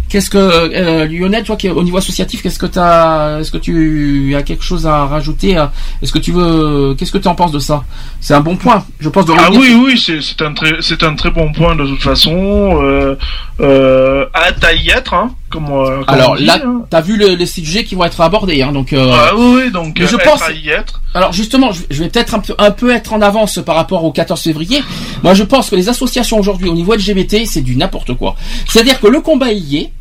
Qu'est-ce 0.09 0.31
que 0.31 0.38
euh, 0.39 1.06
Lionel, 1.06 1.43
toi 1.43 1.56
qui 1.56 1.67
es 1.67 1.69
au 1.69 1.83
niveau 1.83 1.98
associatif, 1.98 2.41
qu'est-ce 2.41 2.57
que 2.57 2.65
t'as, 2.65 3.39
est-ce 3.41 3.51
que 3.51 3.59
tu 3.59 4.33
as 4.35 4.41
quelque 4.41 4.64
chose 4.64 4.88
à 4.88 5.06
rajouter 5.06 5.56
à- 5.56 5.72
Est-ce 6.01 6.11
que 6.11 6.17
tu 6.17 6.31
veux, 6.31 6.95
qu'est-ce 6.98 7.11
que 7.11 7.19
tu 7.19 7.27
en 7.27 7.35
penses 7.35 7.51
de 7.51 7.59
ça? 7.59 7.83
C'est 8.19 8.33
un 8.33 8.39
bon 8.41 8.56
point, 8.56 8.83
je 8.99 9.07
pense. 9.09 9.25
De 9.27 9.33
Ah 9.38 9.49
oui, 9.51 9.75
oui, 9.80 10.01
c'est 10.03 10.19
c'est 10.22 10.41
un 10.41 10.53
très, 10.53 10.77
c'est 10.81 11.03
un 11.03 11.14
très 11.14 11.30
bon 11.30 11.51
point 11.51 11.75
de 11.75 11.85
toute 11.85 12.01
façon. 12.01 12.80
Euh, 12.81 13.15
euh, 13.59 14.25
hâte 14.33 14.64
à 14.64 14.73
y 14.73 14.89
être, 14.89 15.14
hein, 15.14 15.30
euh, 15.55 16.03
Alors 16.07 16.35
dit, 16.37 16.45
là, 16.45 16.59
hein. 16.65 16.81
t'as 16.89 17.01
vu 17.01 17.17
le- 17.17 17.35
les 17.35 17.45
sujets 17.45 17.83
qui 17.83 17.95
vont 17.95 18.03
être 18.03 18.21
abordés, 18.21 18.61
hein, 18.61 18.71
donc. 18.71 18.93
euh, 18.93 19.11
Ah 19.13 19.31
oui, 19.35 19.71
donc 19.71 19.97
mais 19.99 20.07
je 20.07 20.15
euh, 20.15 20.19
pense. 20.23 20.41
être 20.41 20.49
à 20.49 20.53
y 20.53 20.69
être. 20.69 21.01
Alors 21.13 21.33
justement, 21.33 21.71
je 21.71 21.81
je 21.89 22.03
vais 22.03 22.09
peut-être 22.09 22.35
un 22.35 22.39
peu, 22.39 22.53
un 22.57 22.71
peu 22.71 22.91
être 22.93 23.13
en 23.13 23.21
avance 23.21 23.59
par 23.65 23.75
rapport 23.75 24.03
au 24.03 24.11
14 24.11 24.41
février. 24.41 24.83
Moi, 25.23 25.33
je 25.33 25.43
pense 25.43 25.69
que 25.69 25.75
les 25.75 25.89
associations 25.89 26.37
aujourd'hui 26.39 26.69
au 26.69 26.73
niveau 26.73 26.93
LGBT, 26.93 27.45
c'est 27.45 27.61
du 27.61 27.75
n'importe 27.75 28.13
quoi. 28.15 28.35
C'est-à-dire 28.67 28.99
que 28.99 29.07
le 29.07 29.21
combat 29.21 29.51
y 29.51 29.77
est, 29.77 29.91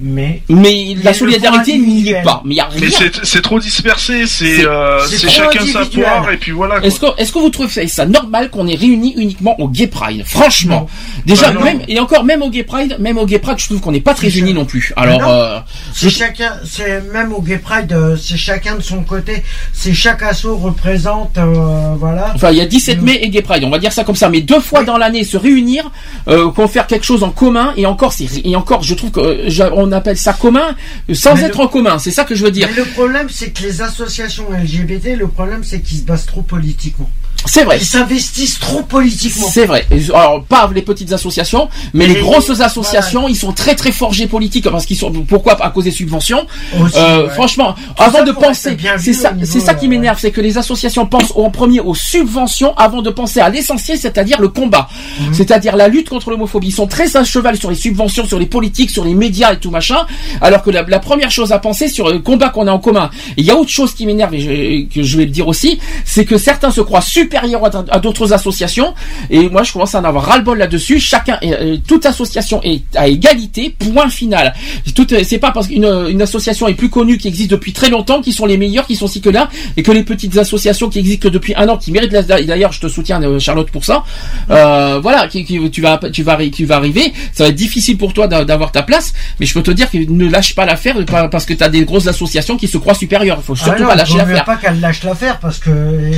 mais 0.00 0.42
mais 0.48 0.96
la 1.02 1.12
solidarité 1.14 1.78
n'y 1.78 2.08
est 2.08 2.22
pas. 2.22 2.42
Mais 2.44 2.54
il 2.54 2.58
y 2.58 2.60
a 2.60 2.64
rien. 2.66 2.80
Mais 2.80 3.08
c'est 3.22 3.42
trop 3.42 3.60
dispersé, 3.60 4.26
c'est 4.26 4.56
C'est- 4.56 4.66
euh, 4.66 5.06
chacun 5.28 5.64
sa 5.66 5.84
poire 5.84 6.30
et 6.32 6.36
puis 6.36 6.52
voilà. 6.52 6.78
Est-ce 6.84 6.98
que, 7.00 7.06
est-ce 7.18 7.32
que 7.32 7.38
vous 7.38 7.50
trouvez 7.50 7.86
ça 7.86 8.06
normal 8.06 8.50
qu'on 8.50 8.66
est 8.66 8.74
réunis 8.74 9.14
uniquement 9.16 9.54
au 9.60 9.68
Gay 9.68 9.86
Pride? 9.86 10.22
Franchement, 10.26 10.86
déjà 11.26 11.50
Bah 11.52 11.60
même 11.62 11.82
et 11.88 11.98
encore 12.00 12.24
même 12.24 12.42
au 12.42 12.50
Gay 12.50 12.62
Pride, 12.64 12.96
même 12.98 13.18
au 13.18 13.26
Gay 13.26 13.38
Pride, 13.38 13.58
je 13.58 13.66
trouve 13.66 13.80
qu'on 13.80 13.92
n'est 13.92 14.00
pas 14.00 14.14
très 14.14 14.30
unis 14.38 14.54
non 14.54 14.64
plus. 14.64 14.92
Alors, 14.96 15.20
Non. 15.20 15.28
euh, 15.28 15.58
C'est 15.94 16.10
chacun, 16.10 16.52
c'est 16.64 17.02
même 17.12 17.32
au 17.32 17.40
Gay 17.42 17.58
Pride, 17.58 17.92
euh, 17.92 18.16
c'est 18.16 18.36
chacun 18.36 18.76
de 18.76 18.82
son 18.82 19.02
côté. 19.02 19.42
C'est 19.72 19.92
chaque 19.94 20.22
assaut 20.22 20.56
représente, 20.56 21.36
euh, 21.38 21.94
voilà. 21.98 22.32
enfin, 22.34 22.50
il 22.50 22.58
y 22.58 22.60
a 22.60 22.66
17 22.66 23.02
mai 23.02 23.18
et 23.22 23.28
Gay 23.28 23.42
Pride, 23.42 23.64
on 23.64 23.70
va 23.70 23.78
dire 23.78 23.92
ça 23.92 24.04
comme 24.04 24.16
ça. 24.16 24.28
Mais 24.28 24.40
deux 24.40 24.60
fois 24.60 24.82
dans 24.84 24.96
l'année, 24.96 25.24
se 25.24 25.36
réunir, 25.36 25.90
euh, 26.28 26.50
qu'on 26.50 26.68
faire 26.68 26.86
quelque 26.86 27.04
chose 27.04 27.22
en 27.22 27.30
commun 27.30 27.72
et 27.76 27.86
encore, 27.86 28.12
c'est 28.12 28.26
et 28.44 28.56
encore, 28.56 28.82
je 28.82 28.94
trouve 28.94 29.10
que 29.10 29.44
j'a- 29.48 29.72
on 29.90 29.92
appelle 29.92 30.16
ça 30.16 30.32
commun 30.32 30.76
sans 31.12 31.34
Mais 31.34 31.42
être 31.42 31.58
le- 31.58 31.64
en 31.64 31.68
commun. 31.68 31.98
C'est 31.98 32.10
ça 32.12 32.24
que 32.24 32.34
je 32.34 32.44
veux 32.44 32.50
dire. 32.50 32.68
Mais 32.70 32.76
le 32.76 32.84
problème, 32.84 33.28
c'est 33.28 33.50
que 33.50 33.62
les 33.62 33.82
associations 33.82 34.46
LGBT, 34.52 35.16
le 35.16 35.26
problème, 35.28 35.64
c'est 35.64 35.80
qu'ils 35.80 35.98
se 35.98 36.02
basent 36.04 36.26
trop 36.26 36.42
politiquement. 36.42 37.10
C'est 37.46 37.64
vrai. 37.64 37.78
Ils 37.80 37.84
s'investissent 37.86 38.58
trop 38.58 38.82
politiquement. 38.82 39.46
C'est 39.50 39.66
vrai. 39.66 39.86
Alors 40.14 40.44
pas 40.44 40.70
les 40.74 40.82
petites 40.82 41.12
associations, 41.12 41.68
mais 41.94 42.06
les 42.06 42.14
les- 42.14 42.20
grosses 42.20 42.60
associations, 42.60 43.28
ils 43.28 43.34
sont 43.36 43.52
très 43.52 43.74
très 43.74 43.92
forgés 43.92 44.26
politiques 44.26 44.68
parce 44.70 44.86
qu'ils 44.86 44.96
sont 44.98 45.10
pourquoi? 45.10 45.62
À 45.64 45.70
cause 45.70 45.84
des 45.84 45.90
subventions. 45.90 46.46
Aussi, 46.80 46.96
Euh, 46.96 47.26
ouais. 47.26 47.30
Franchement, 47.34 47.74
Tout 47.96 48.02
avant 48.02 48.24
de 48.24 48.32
penser, 48.32 48.76
c'est 48.98 49.12
ça, 49.12 49.32
c'est 49.44 49.60
ça 49.60 49.74
qui 49.74 49.86
euh, 49.86 49.88
m'énerve, 49.88 50.18
c'est 50.20 50.30
que 50.30 50.40
les 50.40 50.58
associations 50.58 51.06
pensent 51.06 51.32
en 51.34 51.50
premier 51.50 51.80
aux 51.80 51.94
subventions 51.94 52.74
avant 52.76 53.02
de 53.02 53.10
penser 53.10 53.40
à 53.40 53.48
l'essentiel, 53.48 53.98
c'est-à-dire 53.98 54.40
le 54.40 54.48
combat, 54.48 54.88
Mhm. 55.20 55.34
c'est-à-dire 55.34 55.76
la 55.76 55.88
lutte 55.88 56.08
contre 56.08 56.30
l'homophobie. 56.30 56.68
Ils 56.68 56.72
sont 56.72 56.86
très 56.86 57.16
à 57.16 57.24
cheval 57.24 57.56
sur 57.56 57.70
les 57.70 57.76
subventions, 57.76 58.26
sur 58.26 58.38
les 58.38 58.46
politiques, 58.46 58.90
sur 58.90 59.04
les 59.04 59.14
médias 59.14 59.52
et 59.54 59.58
tout 59.58 59.70
machin, 59.70 60.06
alors 60.40 60.62
que 60.62 60.70
la, 60.70 60.82
la 60.82 60.98
première 60.98 61.30
chose 61.30 61.52
à 61.52 61.58
penser 61.58 61.88
sur 61.88 62.08
le 62.10 62.18
combat 62.20 62.50
qu'on 62.50 62.66
a 62.66 62.72
en 62.72 62.78
commun. 62.78 63.10
Il 63.36 63.44
y 63.44 63.50
a 63.50 63.56
autre 63.56 63.70
chose 63.70 63.94
qui 63.94 64.06
m'énerve 64.06 64.34
et 64.34 64.40
je- 64.40 64.94
que 64.94 65.02
je 65.02 65.16
vais 65.16 65.24
le 65.24 65.30
dire 65.30 65.48
aussi, 65.48 65.78
c'est 66.04 66.24
que 66.24 66.36
certains 66.38 66.70
se 66.70 66.80
croient 66.80 67.00
supérieur 67.30 67.64
à, 67.64 67.84
à 67.90 67.98
d'autres 68.00 68.32
associations. 68.32 68.94
Et 69.30 69.48
moi, 69.48 69.62
je 69.62 69.72
commence 69.72 69.94
à 69.94 70.00
en 70.00 70.04
avoir 70.04 70.24
ras-le-bol 70.24 70.58
là-dessus. 70.58 70.98
Chacun, 70.98 71.38
est- 71.42 71.52
euh, 71.54 71.76
toute 71.86 72.04
association 72.06 72.60
est 72.64 72.82
à 72.96 73.06
égalité. 73.08 73.74
Point 73.78 74.08
final. 74.10 74.52
Tout, 74.94 75.12
euh, 75.14 75.22
c'est 75.24 75.38
pas 75.38 75.52
parce 75.52 75.68
qu'une 75.68 75.84
une 76.10 76.22
association 76.22 76.66
est 76.68 76.74
plus 76.74 76.90
connue, 76.90 77.18
qui 77.18 77.28
existe 77.28 77.50
depuis 77.50 77.72
très 77.72 77.88
longtemps, 77.90 78.20
qui 78.20 78.32
sont 78.32 78.46
les 78.46 78.56
meilleurs, 78.58 78.86
qui 78.86 78.96
sont 78.96 79.06
ci 79.06 79.20
que 79.20 79.30
là, 79.30 79.48
et 79.76 79.82
que 79.82 79.92
les 79.92 80.02
petites 80.02 80.36
associations 80.36 80.88
qui 80.88 80.98
existent 80.98 81.28
que 81.28 81.32
depuis 81.32 81.54
un 81.56 81.68
an, 81.68 81.76
qui 81.76 81.92
méritent. 81.92 82.10
D'ailleurs, 82.12 82.72
je 82.72 82.80
te 82.80 82.88
soutiens, 82.88 83.22
euh, 83.22 83.38
Charlotte, 83.38 83.70
pour 83.70 83.84
ça. 83.84 84.02
Euh, 84.50 84.98
voilà, 85.00 85.28
qui, 85.28 85.44
qui- 85.44 85.70
tu 85.70 85.80
vas, 85.80 85.98
tu 86.12 86.22
vas, 86.22 86.36
tu 86.52 86.64
vas 86.64 86.76
arriver. 86.76 87.12
Ça 87.32 87.44
va 87.44 87.50
être 87.50 87.54
difficile 87.54 87.96
pour 87.96 88.12
toi 88.12 88.26
d'a- 88.26 88.44
d'avoir 88.44 88.72
ta 88.72 88.82
place, 88.82 89.12
mais 89.38 89.46
je 89.46 89.54
peux 89.54 89.62
te 89.62 89.70
dire 89.70 89.88
que 89.90 89.98
ne 89.98 90.28
lâche 90.28 90.54
pas 90.54 90.64
l'affaire 90.66 90.96
parce 91.30 91.44
que 91.46 91.54
tu 91.54 91.62
as 91.62 91.68
des 91.68 91.84
grosses 91.84 92.06
associations 92.08 92.56
qui 92.56 92.66
se 92.68 92.78
croient 92.78 92.94
supérieures. 92.94 93.38
Il 93.40 93.44
faut 93.44 93.54
surtout 93.54 93.72
Ah 93.76 93.80
non, 93.80 93.88
pas 93.88 93.94
lâcher 93.94 94.16
l'affaire. 94.18 94.44
pas 94.44 94.56
qu'elle 94.56 94.80
lâche 94.80 95.02
l'affaire 95.04 95.38
parce 95.38 95.58
que 95.58 95.70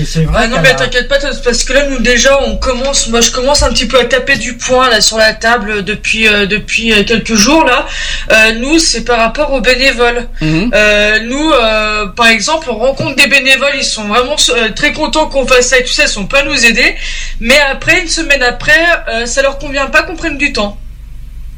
c'est 0.06 0.24
vrai. 0.24 0.42
Ah 0.44 0.46
non 0.48 0.56
qu'elle 0.56 0.62
mais 0.62 0.74
pas 1.08 1.18
parce 1.44 1.64
que 1.64 1.72
là 1.72 1.86
nous 1.86 1.98
déjà 2.00 2.40
on 2.42 2.56
commence 2.56 3.08
moi 3.08 3.20
je 3.20 3.30
commence 3.30 3.62
un 3.62 3.70
petit 3.72 3.86
peu 3.86 3.98
à 3.98 4.04
taper 4.04 4.36
du 4.36 4.56
poing 4.56 4.88
là 4.90 5.00
sur 5.00 5.18
la 5.18 5.34
table 5.34 5.84
depuis 5.84 6.28
euh, 6.28 6.46
depuis 6.46 6.92
euh, 6.92 7.04
quelques 7.04 7.34
jours 7.34 7.64
là 7.64 7.86
Euh, 8.30 8.52
nous 8.54 8.78
c'est 8.78 9.04
par 9.04 9.18
rapport 9.18 9.52
aux 9.52 9.60
bénévoles 9.60 10.28
Mhm. 10.40 10.70
Euh, 10.74 11.18
nous 11.20 11.50
euh, 11.52 12.06
par 12.08 12.26
exemple 12.28 12.68
on 12.70 12.76
rencontre 12.76 13.16
des 13.16 13.26
bénévoles 13.26 13.74
ils 13.76 13.84
sont 13.84 14.04
vraiment 14.04 14.36
euh, 14.50 14.70
très 14.74 14.92
contents 14.92 15.26
qu'on 15.26 15.46
fasse 15.46 15.68
ça 15.68 15.78
et 15.78 15.84
tout 15.84 15.92
ça 15.92 16.04
ils 16.04 16.08
sont 16.08 16.26
pas 16.26 16.40
à 16.40 16.44
nous 16.44 16.64
aider 16.64 16.94
mais 17.40 17.58
après 17.70 18.00
une 18.02 18.08
semaine 18.08 18.42
après 18.42 18.80
euh, 19.08 19.26
ça 19.26 19.42
leur 19.42 19.58
convient 19.58 19.86
pas 19.86 20.02
qu'on 20.02 20.16
prenne 20.16 20.38
du 20.38 20.52
temps 20.52 20.78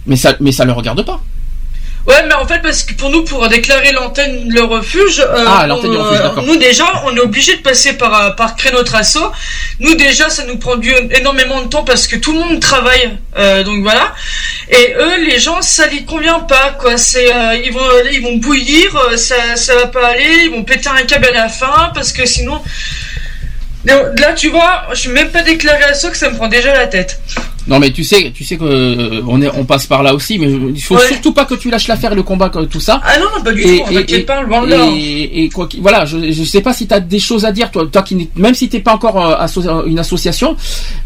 Mais 0.07 0.17
ça, 0.17 0.35
mais 0.41 0.53
ça 0.53 0.65
le 0.65 0.73
regarde 0.73 1.03
pas. 1.05 1.21
Ouais, 2.07 2.23
mais 2.29 2.35
en 2.35 2.47
fait, 2.47 2.61
parce 2.61 2.83
que 2.83 2.93
pour 2.93 3.09
nous, 3.09 3.25
pour 3.25 3.49
déclarer 3.49 3.93
l'antenne 3.93 4.51
le 4.51 4.63
refuge, 4.63 5.21
euh, 5.21 5.45
Ah, 5.47 5.65
du 5.65 5.73
refuge, 5.73 6.21
euh, 6.21 6.43
nous 6.43 6.57
déjà, 6.57 6.85
on 7.07 7.17
est 7.17 7.21
obligé 7.21 7.57
de 7.57 7.63
passer 7.63 7.95
par 7.95 8.21
euh, 8.21 8.31
par 8.31 8.57
créer 8.57 8.73
notre 8.73 8.95
assaut. 8.95 9.33
Nous 9.81 9.95
déjà, 9.95 10.29
ça 10.29 10.45
nous 10.45 10.59
prend 10.59 10.77
du, 10.77 10.93
énormément 11.13 11.63
de 11.63 11.69
temps 11.69 11.83
parce 11.83 12.07
que 12.07 12.17
tout 12.17 12.33
le 12.33 12.41
monde 12.41 12.61
travaille, 12.61 13.17
euh, 13.39 13.63
donc 13.65 13.83
voilà. 13.83 14.13
Et 14.69 14.95
eux, 14.99 15.25
les 15.25 15.39
gens, 15.39 15.63
ça 15.63 15.87
les 15.87 16.05
convient 16.05 16.41
pas, 16.41 16.77
quoi. 16.79 16.99
C'est, 16.99 17.33
euh, 17.35 17.57
ils 17.65 17.73
vont, 17.73 17.81
ils 18.13 18.21
vont 18.23 18.37
bouillir, 18.37 18.95
euh, 18.97 19.17
ça, 19.17 19.57
ça 19.57 19.75
va 19.75 19.87
pas 19.87 20.09
aller, 20.09 20.43
ils 20.45 20.51
vont 20.51 20.63
péter 20.63 20.91
un 20.91 21.05
câble 21.05 21.27
à 21.29 21.33
la 21.33 21.49
fin 21.49 21.91
parce 21.95 22.13
que 22.13 22.27
sinon. 22.27 22.61
Là, 23.87 24.33
tu 24.33 24.49
vois, 24.49 24.85
je 24.93 25.01
suis 25.01 25.11
même 25.11 25.31
pas 25.31 25.43
déclaré 25.43 25.85
assaut 25.85 26.09
que 26.09 26.17
ça 26.17 26.31
me 26.31 26.37
prend 26.37 26.49
déjà 26.49 26.73
la 26.73 26.87
tête. 26.87 27.21
Non 27.67 27.79
mais 27.79 27.91
tu 27.91 28.05
sais, 28.05 28.31
tu 28.35 28.45
sais 28.45 28.57
que 28.57 28.65
euh, 28.65 29.23
on 29.27 29.41
est, 29.41 29.49
on 29.57 29.65
passe 29.65 29.87
par 29.87 30.03
là 30.03 30.15
aussi, 30.15 30.39
mais 30.39 30.51
il 30.51 30.83
faut 30.83 30.97
Ouais. 30.97 31.09
surtout 31.09 31.33
pas 31.33 31.45
que 31.47 31.55
tu 31.55 31.71
lâches 31.71 31.89
l'affaire, 31.89 32.15
le 32.15 32.23
combat, 32.23 32.51
tout 32.71 32.81
ça. 32.81 33.01
Ah 33.05 33.19
non, 33.19 33.43
pas 33.43 33.53
du 33.53 33.63
Et- 33.63 33.79
tout, 33.81 33.99
et- 34.15 34.19
pas, 34.21 34.43
là. 34.67 34.87
Et, 34.95 35.45
et 35.45 35.49
quoi 35.49 35.69
voilà, 35.81 36.05
je, 36.05 36.31
je 36.31 36.45
sais 36.45 36.61
pas 36.61 36.73
si 36.75 36.87
tu 36.87 36.93
as 36.95 37.01
des 37.01 37.19
choses 37.19 37.45
à 37.47 37.53
dire, 37.53 37.71
toi, 37.71 37.87
toi 37.91 38.03
qui 38.03 38.29
même 38.37 38.55
si 38.55 38.69
t'es 38.69 38.81
pas 38.81 38.93
encore 38.95 39.19
euh, 39.25 39.37
asso- 39.39 39.67
euh, 39.67 39.85
une 39.87 39.99
association, 39.99 40.57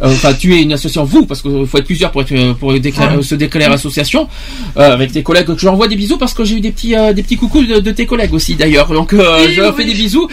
euh, 0.03 0.07
enfin 0.13 0.35
tu 0.35 0.55
es 0.55 0.63
une 0.63 0.73
association 0.73 1.05
vous, 1.05 1.27
parce 1.27 1.43
qu'il 1.43 1.67
faut 1.67 1.79
être 1.79 1.85
plusieurs 1.87 2.11
pour 2.11 2.23
être 2.23 2.53
pour 2.55 2.73
déclarer- 2.75 3.17
Ouais. 3.19 3.23
se 3.23 3.35
déclarer 3.37 3.73
association, 3.73 4.29
avec 4.77 5.13
tes 5.13 5.23
collègues. 5.23 5.47
Je 5.57 5.65
leur 5.65 5.75
envoie 5.75 5.89
des 5.89 5.97
bisous 5.97 6.19
parce 6.19 6.35
que 6.35 6.45
j'ai 6.45 6.57
eu 6.57 6.61
des 6.61 6.73
petits 6.73 6.95
des 7.15 7.23
petits 7.23 7.37
coucous 7.37 7.65
de, 7.65 7.79
de 7.81 7.91
tes 7.93 8.07
collègues 8.07 8.35
aussi 8.35 8.55
d'ailleurs. 8.57 8.89
Donc 8.93 9.13
Oui, 9.13 9.53
je 9.55 9.61
leur 9.61 9.75
oui. 9.77 9.83
fais 9.85 9.89
des 9.91 9.95
bisous, 9.95 10.29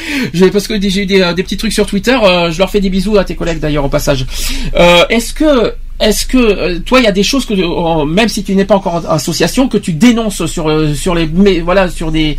parce 0.52 0.68
que 0.68 0.80
j'ai 0.82 1.04
eu 1.04 1.06
des, 1.06 1.34
des 1.36 1.44
petits 1.44 1.58
trucs 1.58 1.74
sur 1.74 1.86
Twitter, 1.86 2.18
je 2.52 2.58
leur 2.58 2.70
fais 2.72 2.80
des 2.82 2.90
bisous 2.90 3.18
à 3.18 3.24
tes 3.24 3.36
collègues 3.36 3.60
d'ailleurs 3.60 3.86
au 3.86 3.90
passage. 3.90 4.26
Est-ce 5.10 5.34
que 5.34 5.74
est-ce 6.00 6.26
que 6.26 6.38
euh, 6.38 6.80
toi 6.80 7.00
il 7.00 7.06
y 7.06 7.08
a 7.08 7.12
des 7.14 7.24
choses 7.24 7.46
que 7.46 7.54
euh, 7.54 8.06
même 8.06 8.28
si 8.28 8.44
tu 8.44 8.54
n'es 8.56 8.66
pas 8.66 8.76
encore 8.76 8.96
en 8.96 9.06
association 9.06 9.70
que 9.70 9.78
tu 9.78 9.94
dénonces 9.94 10.46
sur 10.46 10.70
euh, 10.70 10.94
sur 10.94 11.16
les 11.16 11.26
mais 11.26 11.62
voilà 11.62 11.90
sur 11.90 12.12
des 12.12 12.38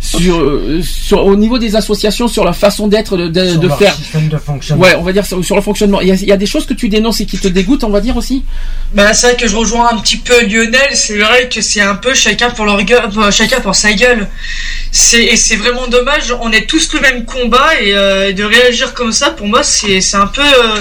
sur, 0.00 0.42
sur 0.82 1.24
au 1.24 1.36
niveau 1.36 1.58
des 1.58 1.76
associations 1.76 2.28
sur 2.28 2.44
la 2.44 2.52
façon 2.54 2.88
d'être 2.88 3.16
de, 3.16 3.28
de, 3.28 3.50
sur 3.50 3.60
de 3.60 3.66
leur 3.68 3.78
faire 3.78 3.94
système 3.94 4.28
de 4.28 4.38
fonctionnement. 4.38 4.84
ouais 4.84 4.94
on 4.98 5.02
va 5.02 5.12
dire 5.12 5.26
sur, 5.26 5.44
sur 5.44 5.56
le 5.56 5.62
fonctionnement 5.62 6.00
il 6.00 6.08
y, 6.08 6.12
a, 6.12 6.14
il 6.14 6.28
y 6.28 6.32
a 6.32 6.36
des 6.36 6.46
choses 6.46 6.64
que 6.64 6.74
tu 6.74 6.88
dénonces 6.88 7.20
et 7.20 7.26
qui 7.26 7.38
te 7.38 7.48
dégoûtent 7.48 7.84
on 7.84 7.90
va 7.90 8.00
dire 8.00 8.16
aussi? 8.16 8.42
Bah 8.94 9.12
c'est 9.12 9.26
vrai 9.28 9.36
que 9.36 9.48
je 9.48 9.56
rejoins 9.56 9.88
un 9.92 9.98
petit 9.98 10.16
peu 10.16 10.46
Lionel, 10.46 10.88
c'est 10.94 11.18
vrai 11.18 11.48
que 11.48 11.60
c'est 11.60 11.80
un 11.80 11.96
peu 11.96 12.14
chacun 12.14 12.50
pour 12.50 12.64
leur 12.64 12.82
gueule, 12.84 13.10
chacun 13.32 13.60
pour 13.60 13.74
sa 13.74 13.92
gueule. 13.92 14.28
C'est 14.92 15.24
et 15.24 15.36
c'est 15.36 15.56
vraiment 15.56 15.88
dommage, 15.88 16.34
on 16.40 16.52
est 16.52 16.66
tous 16.66 16.92
le 16.94 17.00
même 17.00 17.24
combat 17.24 17.80
et 17.80 17.94
euh, 17.94 18.32
de 18.32 18.44
réagir 18.44 18.94
comme 18.94 19.12
ça 19.12 19.30
pour 19.30 19.46
moi 19.46 19.62
c'est 19.62 20.00
c'est 20.00 20.16
un 20.16 20.26
peu 20.28 20.42
euh, 20.42 20.80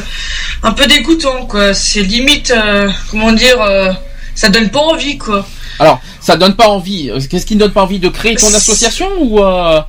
un 0.61 0.71
peu 0.71 0.85
dégoûtant 0.87 1.45
quoi. 1.47 1.73
C'est 1.73 2.03
limite 2.13 2.51
euh, 2.51 2.89
comment 3.11 3.31
dire 3.31 3.59
euh, 3.61 3.91
ça 4.35 4.49
donne 4.49 4.69
pas 4.69 4.79
envie 4.79 5.17
quoi. 5.17 5.45
alors 5.79 5.99
ça 6.21 6.37
donne 6.37 6.55
pas 6.55 6.67
envie 6.67 7.11
qu'est-ce 7.29 7.45
qui 7.45 7.55
ne 7.55 7.59
donne 7.61 7.73
pas 7.73 7.83
envie 7.83 7.99
de 7.99 8.09
créer 8.09 8.35
ton 8.35 8.53
association 8.53 9.09
ou 9.19 9.43
euh, 9.43 9.81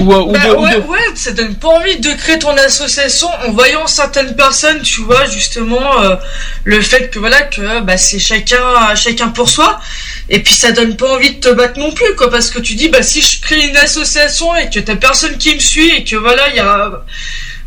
ou, 0.00 0.12
ou 0.12 0.32
Bah 0.32 0.40
de, 0.48 0.50
ou 0.54 0.62
ouais, 0.62 0.74
de- 0.74 0.80
ouais, 0.80 0.98
ça 1.14 1.30
donne 1.32 1.54
pas 1.54 1.68
envie 1.68 1.98
de 1.98 2.10
créer 2.12 2.38
ton 2.38 2.54
association 2.56 3.28
en 3.46 3.52
voyant 3.52 3.86
certaines 3.86 4.34
personnes, 4.36 4.82
tu 4.82 5.00
vois, 5.02 5.24
justement, 5.26 6.02
euh, 6.02 6.16
le 6.64 6.82
fait 6.82 7.08
que 7.08 7.18
voilà, 7.18 7.40
que 7.42 7.80
bah, 7.80 7.96
c'est 7.96 8.18
chacun, 8.18 8.58
chacun 8.94 9.28
pour 9.28 9.48
soi, 9.48 9.80
et 10.28 10.42
puis 10.42 10.52
ça 10.52 10.72
donne 10.72 10.96
pas 10.96 11.08
envie 11.14 11.36
de 11.36 11.40
te 11.40 11.48
battre 11.54 11.78
non 11.78 11.92
plus, 11.92 12.14
quoi, 12.16 12.28
parce 12.30 12.50
que 12.50 12.58
tu 12.58 12.74
dis, 12.74 12.88
bah 12.90 13.02
si 13.02 13.22
je 13.22 13.40
crée 13.40 13.68
une 13.68 13.76
association 13.76 14.54
et 14.56 14.68
que 14.68 14.80
t'as 14.80 14.96
personne 14.96 15.38
qui 15.38 15.54
me 15.54 15.60
suit 15.60 15.88
et 15.96 16.04
que 16.04 16.16
voilà, 16.16 16.42
il 16.50 16.56
y 16.56 16.60
a. 16.60 16.90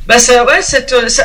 Bah 0.10 0.18
ça, 0.18 0.44
ouais, 0.44 0.62
cette, 0.62 0.94
ça, 1.08 1.24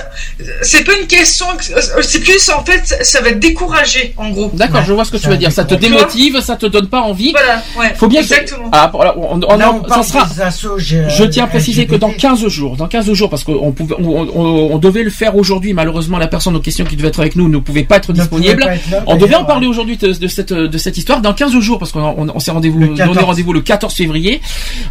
c'est 0.63 0.85
pas 0.85 0.93
une 1.01 1.07
question, 1.07 1.47
que- 1.57 2.03
c'est 2.03 2.21
plus 2.21 2.51
en 2.51 2.63
fait, 2.65 2.99
ça- 3.03 3.23
va 3.23 3.31
te 3.31 3.39
décourager, 3.39 4.13
en 4.19 4.29
gros. 4.29 4.51
D'accord, 4.53 4.83
je 4.87 4.93
vois 4.93 5.07
ce 5.07 5.11
que 5.11 5.17
tu 5.17 5.27
veux 5.29 5.39
dire. 5.39 5.51
Ça 5.51 5.65
te 5.65 5.75
démotive, 5.75 6.39
ça 6.43 6.57
te 6.57 6.67
donne 6.67 6.89
pas 6.89 7.01
envie. 7.01 7.33
Voilà, 7.33 7.63
ouais. 7.79 7.95
Faut 7.97 8.07
bien 8.09 8.21
que- 8.21 8.27
exactement. 8.27 8.69
Ah, 8.73 8.91
voilà, 8.93 9.17
on, 9.19 9.41
on- 9.43 9.57
Là, 9.57 9.73
on- 9.73 9.83
on 9.87 9.89
ça 9.89 10.03
sera. 10.03 10.29
assos, 10.47 10.79
j'ai- 10.79 11.09
Je 11.09 11.25
tiens 11.25 11.45
à 11.45 11.47
préciser 11.47 11.87
que 11.87 11.95
dans 11.95 12.09
LGBT. 12.09 12.21
15 12.21 12.47
jours, 12.49 12.77
dans 12.77 12.87
15 12.87 13.11
jours, 13.15 13.31
parce 13.31 13.43
qu'on 13.43 13.73
pouvait, 13.73 13.95
on, 13.99 14.05
on- 14.05 14.75
on 14.75 14.79
devait 14.79 15.03
le 15.03 15.09
faire 15.11 15.35
aujourd'hui, 15.37 15.73
malheureusement 15.73 16.19
la 16.19 16.27
personne 16.29 16.55
en 16.55 16.61
question 16.61 16.85
qui 16.85 16.97
devait 16.97 17.09
être 17.09 17.21
avec 17.21 17.37
nous 17.37 17.49
ne 17.49 17.57
pouvait 17.59 17.85
pas 17.85 17.97
être 17.97 18.11
Ne 18.13 18.19
disponible. 18.19 18.61
pas 18.65 18.75
être 18.75 18.91
là, 18.91 19.03
on 19.07 19.17
devait 19.17 19.35
en 19.37 19.45
parler 19.47 19.67
aujourd'hui 19.67 19.97
de, 19.97 20.13
de 20.13 20.29
cette 20.29 20.53
de 20.53 20.79
cette 20.79 20.99
histoire 20.99 21.23
dans 21.23 21.33
15 21.33 21.59
jours 21.61 21.79
parce 21.79 21.91
qu'on 21.93 22.03
on, 22.03 22.29
on 22.35 22.39
s'est 22.39 22.51
rendez-vous 22.51 22.79
Le 22.81 22.87
donné 22.89 22.99
14. 22.99 23.19
rendez-vous 23.19 23.53
le 23.55 23.63
14 23.63 23.95
février. 23.95 24.43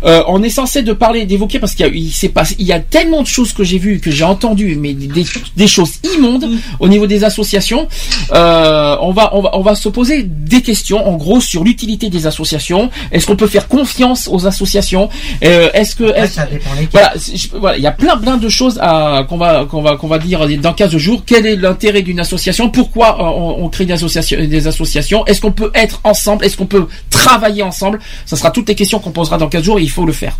Euh, 0.03 0.23
on 0.27 0.41
est 0.41 0.49
censé 0.49 0.81
de 0.81 0.93
parler 0.93 1.25
d'évoquer 1.25 1.59
parce 1.59 1.75
qu'il 1.75 1.85
y 1.85 1.89
a 1.89 1.91
il 1.93 2.11
s'est 2.11 2.29
passé 2.29 2.55
il 2.57 2.65
y 2.65 2.73
a 2.73 2.79
tellement 2.79 3.21
de 3.21 3.27
choses 3.27 3.53
que 3.53 3.63
j'ai 3.63 3.77
que 4.01 4.11
j'ai 4.11 4.23
entendues 4.23 4.75
mais 4.79 4.93
des, 4.93 5.25
des 5.55 5.67
choses 5.67 5.93
immondes 6.15 6.49
au 6.79 6.87
niveau 6.87 7.07
des 7.07 7.23
associations. 7.23 7.87
Euh, 8.31 8.95
on 9.01 9.11
va 9.11 9.35
on 9.35 9.41
va 9.41 9.51
on 9.53 9.61
va 9.61 9.75
se 9.75 9.89
poser 9.89 10.23
des 10.23 10.61
questions 10.61 11.05
en 11.07 11.15
gros 11.15 11.41
sur 11.41 11.63
l'utilité 11.63 12.09
des 12.09 12.25
associations. 12.27 12.89
Est-ce 13.11 13.25
qu'on 13.27 13.35
peut 13.35 13.47
faire 13.47 13.67
confiance 13.67 14.27
aux 14.31 14.45
associations? 14.47 15.09
Euh, 15.43 15.69
Est-ce 15.73 15.95
que 15.95 16.05
ça 16.27 16.45
dépend 16.45 16.69
lesquels. 16.73 16.89
voilà, 16.91 17.13
je- 17.15 17.47
voilà, 17.59 17.77
il 17.77 17.83
y 17.83 17.87
a 17.87 17.91
plein 17.91 18.17
plein 18.17 18.37
de 18.37 18.49
choses 18.49 18.77
à 18.81 19.25
qu'on 19.27 19.37
va 19.37 19.65
qu'on 19.65 19.81
va 19.81 19.95
qu'on 19.97 20.07
va 20.07 20.19
dire 20.19 20.47
dans 20.59 20.73
15 20.73 20.95
jours. 20.97 21.23
Quel 21.25 21.45
est 21.45 21.55
l'intérêt 21.55 22.01
d'une 22.01 22.19
association? 22.19 22.69
Pourquoi 22.69 23.17
on, 23.19 23.63
on 23.63 23.69
crée 23.69 23.85
des 23.85 23.93
associations 23.93 24.37
des 24.39 24.67
associations? 24.67 25.25
Est-ce 25.25 25.41
qu'on 25.41 25.51
peut 25.51 25.71
être 25.75 25.99
ensemble? 26.03 26.45
Est-ce 26.45 26.57
qu'on 26.57 26.65
peut 26.65 26.87
travailler 27.09 27.63
ensemble? 27.63 27.99
Ça 28.25 28.35
sera 28.35 28.51
toutes 28.51 28.67
les 28.69 28.75
questions 28.75 28.99
qu'on 28.99 29.11
posera 29.11 29.37
dans 29.37 29.47
15 29.49 29.63
jours 29.63 29.79
et 29.79 29.83
il 29.83 29.89
faut 29.89 30.05
le 30.05 30.13
faire. 30.13 30.37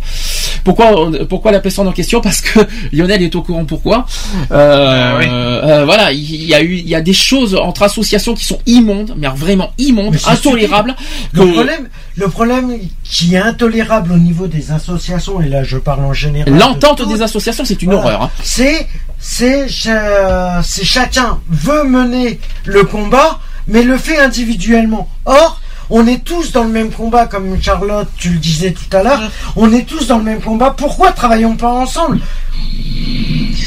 Pourquoi 0.64 1.10
pourquoi 1.28 1.52
la 1.52 1.60
personne 1.60 1.86
en 1.88 1.92
question? 1.92 2.20
Parce 2.20 2.40
que 2.40 2.60
Lionel 2.92 3.22
est 3.24 3.34
au 3.34 3.42
courant 3.42 3.64
pourquoi. 3.64 4.06
Euh, 4.52 5.20
euh, 5.22 5.84
voilà, 5.84 6.12
il 6.12 6.44
y 6.44 6.54
a 6.54 6.62
eu 6.62 6.74
il 6.76 6.88
y 6.88 6.94
a 6.94 7.00
des 7.00 7.12
choses 7.12 7.54
entre 7.54 7.82
associations 7.82 8.34
qui 8.34 8.44
sont 8.44 8.58
immondes, 8.66 9.14
mais 9.16 9.28
vraiment 9.28 9.70
immondes, 9.78 10.14
Mais 10.14 10.32
intolérables. 10.32 10.94
Le 11.32 11.46
problème, 11.52 11.88
le 12.16 12.28
problème 12.28 12.78
qui 13.02 13.34
est 13.34 13.38
intolérable 13.38 14.12
au 14.12 14.18
niveau 14.18 14.46
des 14.46 14.70
associations, 14.72 15.40
et 15.40 15.48
là 15.48 15.64
je 15.64 15.78
parle 15.78 16.04
en 16.04 16.12
général. 16.12 16.52
L'entente 16.56 17.06
des 17.08 17.22
associations, 17.22 17.64
c'est 17.64 17.82
une 17.82 17.92
Voilà. 17.92 18.04
horreur. 18.06 18.22
hein. 18.22 18.30
C'est, 18.42 18.86
c'est, 19.18 19.68
cha- 19.68 20.60
c'est 20.62 20.84
chacun 20.84 21.38
veut 21.48 21.84
mener 21.84 22.38
le 22.64 22.84
combat, 22.84 23.40
mais 23.66 23.82
le 23.82 23.96
fait 23.96 24.18
individuellement. 24.18 25.08
Or, 25.24 25.60
on 25.90 26.06
est 26.06 26.24
tous 26.24 26.50
dans 26.52 26.64
le 26.64 26.70
même 26.70 26.90
combat, 26.90 27.26
comme 27.26 27.60
Charlotte, 27.62 28.08
tu 28.16 28.30
le 28.30 28.38
disais 28.38 28.72
tout 28.72 28.96
à 28.96 29.02
l'heure. 29.02 29.20
On 29.56 29.70
est 29.72 29.86
tous 29.86 30.06
dans 30.06 30.18
le 30.18 30.24
même 30.24 30.40
combat. 30.40 30.70
Pourquoi 30.76 31.12
travaillons 31.12 31.56
pas 31.56 31.70
ensemble? 31.72 32.20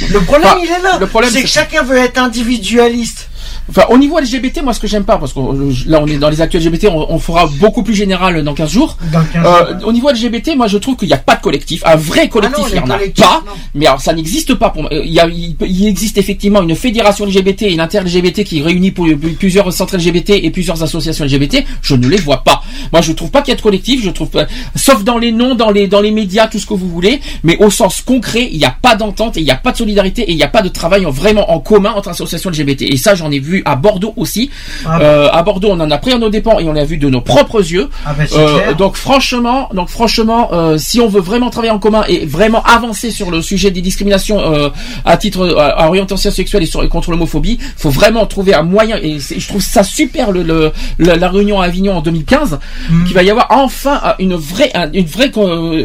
Le 0.09 0.22
problème, 0.22 0.49
Enfin, 0.49 0.59
il 0.64 0.69
est 0.72 0.82
là. 0.82 0.98
le 0.99 1.07
problème, 1.07 1.32
c'est 1.32 1.41
que 1.43 1.48
chacun 1.48 1.83
veut 1.83 1.98
être 1.98 2.17
individualiste. 2.17 3.26
Enfin, 3.69 3.83
au 3.89 3.97
niveau 3.97 4.19
LGBT, 4.19 4.61
moi, 4.63 4.73
ce 4.73 4.79
que 4.79 4.87
j'aime 4.87 5.03
pas, 5.03 5.17
parce 5.17 5.33
que 5.33 5.39
euh, 5.39 5.73
là, 5.87 5.99
on 6.01 6.07
est 6.07 6.17
dans 6.17 6.29
les 6.29 6.41
actes 6.41 6.55
LGBT, 6.55 6.85
on, 6.89 7.05
on 7.11 7.19
fera 7.19 7.47
beaucoup 7.47 7.83
plus 7.83 7.93
général 7.95 8.43
dans 8.43 8.53
15 8.53 8.69
jours. 8.71 8.97
Dans 9.11 9.23
15 9.23 9.45
Euh, 9.45 9.79
jours. 9.79 9.87
au 9.89 9.91
niveau 9.93 10.09
LGBT, 10.09 10.55
moi, 10.55 10.67
je 10.67 10.77
trouve 10.77 10.95
qu'il 10.95 11.07
n'y 11.07 11.13
a 11.13 11.17
pas 11.17 11.35
de 11.35 11.41
collectif. 11.41 11.81
Un 11.85 11.95
vrai 11.97 12.29
collectif, 12.29 12.57
Ah 12.59 12.61
non, 12.61 12.67
il 12.69 12.73
n'y 12.73 12.79
en 12.79 12.95
a 12.95 12.97
pas. 12.97 13.43
non. 13.45 13.51
Mais 13.75 13.87
alors, 13.87 14.01
ça 14.01 14.13
n'existe 14.13 14.53
pas 14.55 14.69
pour 14.69 14.83
moi. 14.83 14.91
Il, 14.93 15.11
y 15.11 15.19
a, 15.19 15.27
il, 15.27 15.85
existe 15.87 16.17
effectivement 16.17 16.61
une 16.61 16.75
fédération 16.75 17.25
LGBT 17.25 17.63
et 17.63 17.73
une 17.73 17.79
inter-LGBT 17.81 18.43
qui 18.43 18.61
réunit 18.61 18.91
pour- 18.91 19.07
plusieurs 19.39 19.71
centres 19.73 19.97
LGBT 19.97 20.31
et 20.31 20.49
plusieurs 20.49 20.81
associations 20.83 21.25
LGBT. 21.25 21.63
Je 21.81 21.95
ne 21.95 22.07
les 22.07 22.17
vois 22.17 22.43
pas. 22.43 22.61
Moi, 22.93 23.01
je 23.01 23.11
trouve 23.11 23.31
pas 23.31 23.41
qu'il 23.41 23.51
y 23.51 23.53
a 23.53 23.57
de 23.57 23.61
collectif. 23.61 24.01
Je 24.03 24.09
trouve 24.11 24.29
pas, 24.29 24.45
sauf 24.75 25.03
dans 25.03 25.17
les 25.17 25.31
noms, 25.31 25.55
dans 25.55 25.71
les, 25.71 25.87
dans 25.87 26.01
les 26.01 26.11
médias, 26.11 26.47
tout 26.47 26.59
ce 26.59 26.65
que 26.65 26.73
vous 26.73 26.89
voulez. 26.89 27.19
Mais 27.43 27.57
au 27.57 27.69
sens 27.69 28.01
concret, 28.01 28.47
il 28.51 28.57
n'y 28.57 28.65
a 28.65 28.75
pas 28.81 28.95
d'entente 28.95 29.37
et 29.37 29.41
il 29.41 29.43
n'y 29.45 29.51
a 29.51 29.55
pas 29.55 29.71
de 29.73 29.77
solidarité 29.77 30.21
et 30.23 30.31
il 30.31 30.37
n'y 30.37 30.43
a 30.43 30.47
pas 30.47 30.61
de 30.61 30.69
travail 30.69 31.05
en- 31.05 31.11
vraiment 31.11 31.51
en 31.51 31.59
commun 31.59 31.91
entre 31.95 32.09
associations 32.09 32.49
LGBT. 32.49 32.83
Et 32.83 32.97
ça, 32.97 33.13
j'en 33.15 33.29
ai 33.31 33.39
vu 33.39 33.57
vu 33.58 33.64
à 33.66 33.76
Bordeaux 33.76 34.14
aussi. 34.18 34.50
Ah 34.86 35.00
Euh, 35.02 35.30
à 35.32 35.42
Bordeaux, 35.44 35.69
on 35.72 35.80
en 35.80 35.92
a 35.92 35.98
pris 35.98 36.11
à 36.14 36.18
nos 36.18 36.30
dépens 36.30 36.60
et 36.60 36.66
on 36.68 36.74
l'a 36.74 36.86
vu 36.86 36.98
de 36.98 37.10
nos 37.10 37.22
propres 37.22 37.60
yeux. 37.60 37.90
Ah 38.06 38.14
ben, 38.18 38.27
Euh, 38.36 38.74
donc 38.74 38.95
franchement, 38.95 39.69
donc 39.74 39.90
franchement, 39.90 40.50
euh, 40.53 40.77
si 40.77 41.00
on 41.02 41.08
veut 41.08 41.22
vraiment 41.22 41.50
travailler 41.50 41.72
en 41.74 41.80
commun 41.80 42.03
et 42.08 42.26
vraiment 42.26 42.61
avancer 42.64 43.11
sur 43.11 43.32
le 43.32 43.42
sujet 43.42 43.72
des 43.72 43.82
discriminations 43.82 44.40
euh, 44.40 44.69
à 45.06 45.18
titre 45.18 45.42
euh, 45.42 45.58
à, 45.58 45.84
à 45.84 45.88
orientation 45.88 46.32
sexuelle 46.32 46.64
et, 46.64 46.66
sur, 46.66 46.84
et 46.84 46.90
contre 46.90 47.11
l'homophobie, 47.11 47.58
faut 47.77 47.90
vraiment 47.90 48.26
trouver 48.26 48.53
un 48.53 48.64
moyen. 48.64 48.98
Et 49.02 49.18
je 49.19 49.48
trouve 49.48 49.61
ça 49.61 49.84
super 49.84 50.32
le, 50.32 50.44
le- 50.44 50.72
la, 51.00 51.16
la 51.16 51.30
réunion 51.30 51.61
à 51.61 51.66
Avignon 51.66 51.94
en 51.98 52.02
2015, 52.02 52.60
Mm. 52.90 53.03
qu'il 53.06 53.14
va 53.16 53.24
y 53.24 53.30
avoir 53.30 53.48
enfin 53.50 54.00
euh, 54.06 54.11
une 54.19 54.36
vraie, 54.36 54.72
un- 54.76 54.92
une 54.92 55.06
vraie. 55.06 55.32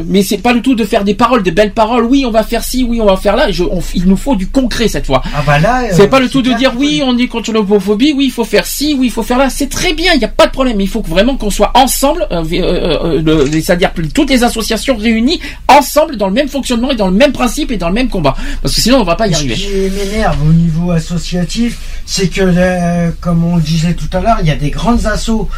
mais 0.07 0.23
c'est 0.23 0.39
pas 0.39 0.53
du 0.55 0.63
tout 0.63 0.75
de 0.75 0.85
faire 0.85 1.05
des 1.05 1.15
paroles, 1.15 1.43
des 1.43 1.51
belles 1.51 1.73
paroles. 1.73 2.05
Oui, 2.05 2.25
on 2.27 2.31
va 2.31 2.43
faire 2.45 2.63
ci, 2.63 2.85
oui, 2.89 3.01
on 3.01 3.07
va 3.07 3.17
faire 3.17 3.37
là. 3.37 3.51
Je- 3.51 3.65
on- 3.65 3.81
il 3.95 4.05
nous 4.07 4.17
faut 4.17 4.37
du 4.37 4.49
concret 4.49 4.89
cette 4.89 5.07
fois. 5.07 5.23
Ah 5.35 5.43
bah 5.47 5.59
là, 5.59 5.83
C'est 5.93 6.09
pas 6.09 6.21
le 6.21 6.29
tout 6.29 6.43
de 6.43 6.53
dire 6.53 6.73
oui, 6.77 7.03
on 7.05 7.17
est 7.19 7.27
contre 7.29 7.53
l'homophobie, 7.63 8.13
oui, 8.17 8.27
il 8.27 8.31
faut 8.31 8.45
faire 8.45 8.67
ci, 8.67 8.95
oui, 8.99 9.07
il 9.07 9.11
faut 9.13 9.23
faire 9.23 9.39
là. 9.39 9.49
C'est 9.51 9.69
très 9.69 9.95
bien, 9.95 10.13
il 10.15 10.19
n'y 10.19 10.25
a 10.25 10.29
pas 10.29 10.47
de 10.47 10.53
problème. 10.53 10.81
Il 10.81 10.89
faut 10.89 11.03
vraiment 11.03 11.37
qu'on 11.37 11.51
soit 11.51 11.73
ensemble, 11.75 12.27
euh, 12.31 12.45
euh, 12.53 13.23
euh, 13.27 13.47
c'est-à-dire 13.53 13.93
toutes 14.15 14.31
les 14.31 14.45
associations 14.45 14.97
réunies 14.97 15.41
ensemble 15.69 16.17
dans 16.17 16.29
le 16.29 16.35
même 16.35 16.49
fonctionnement 16.49 16.91
et 16.91 16.97
dans 16.97 17.09
le 17.09 17.15
même 17.15 17.33
principe 17.33 17.71
et 17.71 17.77
dans 17.77 17.89
le 17.89 17.95
même 17.95 18.09
combat. 18.09 18.35
Parce 18.63 18.75
que 18.75 18.81
sinon, 18.81 19.01
on 19.01 19.05
va 19.05 19.17
pas 19.17 19.27
y 19.29 19.33
Ce 19.33 19.37
arriver. 19.39 19.55
qui 19.55 19.69
m'énerve 19.97 20.37
au 20.49 20.53
niveau 20.53 20.91
associatif, 20.91 21.79
c'est 22.07 22.29
que, 22.29 23.11
comme 23.21 23.45
on 23.45 23.57
le 23.57 23.63
disait 23.63 23.95
tout 23.95 24.09
à 24.17 24.21
l'heure, 24.21 24.37
il 24.41 24.47
y 24.47 24.51
a 24.51 24.57
des 24.57 24.71
grandes 24.71 25.07
assos. 25.07 25.49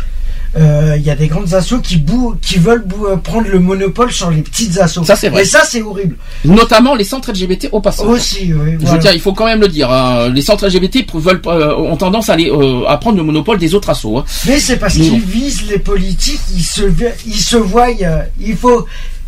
Euh, 0.57 0.95
Il 0.99 1.03
y 1.05 1.11
a 1.11 1.17
des 1.17 1.27
grandes 1.29 1.53
assos 1.55 1.81
qui, 1.81 1.97
bou- 1.97 2.35
qui 2.41 2.59
veulent 2.59 2.85
bou- 2.85 3.07
euh, 3.07 3.17
prendre 3.17 3.49
le 3.49 3.59
monopole 3.61 4.13
sur 4.13 4.31
les 4.31 4.43
petites 4.43 4.79
assos. 4.79 5.05
Ça, 5.05 5.17
c'est 5.17 5.29
vrai. 5.29 5.43
Et 5.43 5.45
ça, 5.45 5.63
c'est 5.69 5.83
horrible. 5.83 6.17
Notamment 6.45 6.95
les 6.95 7.05
centres 7.05 7.31
LGBT 7.33 7.69
au 7.73 7.81
passage. 7.81 8.07
Aussi, 8.07 8.53
oui. 8.53 8.73
Je 8.81 8.87
voilà. 8.87 8.99
tiens, 9.03 9.13
il 9.13 9.21
faut 9.21 9.33
quand 9.33 9.47
même 9.47 9.61
le 9.61 9.69
dire. 9.69 9.91
hein, 9.91 10.29
les 10.29 10.43
centres 10.43 10.67
LGBT 10.67 11.05
veulent, 11.15 11.43
euh, 11.47 11.75
ont 11.77 11.97
tendance 11.97 12.29
à, 12.31 12.37
euh, 12.37 12.97
prendre 12.99 13.17
le 13.17 13.23
monopole 13.25 13.59
des 13.59 13.75
autres 13.75 13.91
assos. 13.91 14.19
hein. 14.19 14.25
Mais 14.47 14.59
c'est 14.61 14.77
parce 14.77 14.95
qu'ils 14.95 15.21
visent 15.21 15.69
les 15.69 15.79
politiques, 15.79 16.41
ils 16.57 16.63
se, 16.63 16.83
ils 17.27 17.35
se 17.41 17.57
voient, 17.57 17.89
euh, 18.03 18.23
il 18.41 18.57
faut 18.57 18.87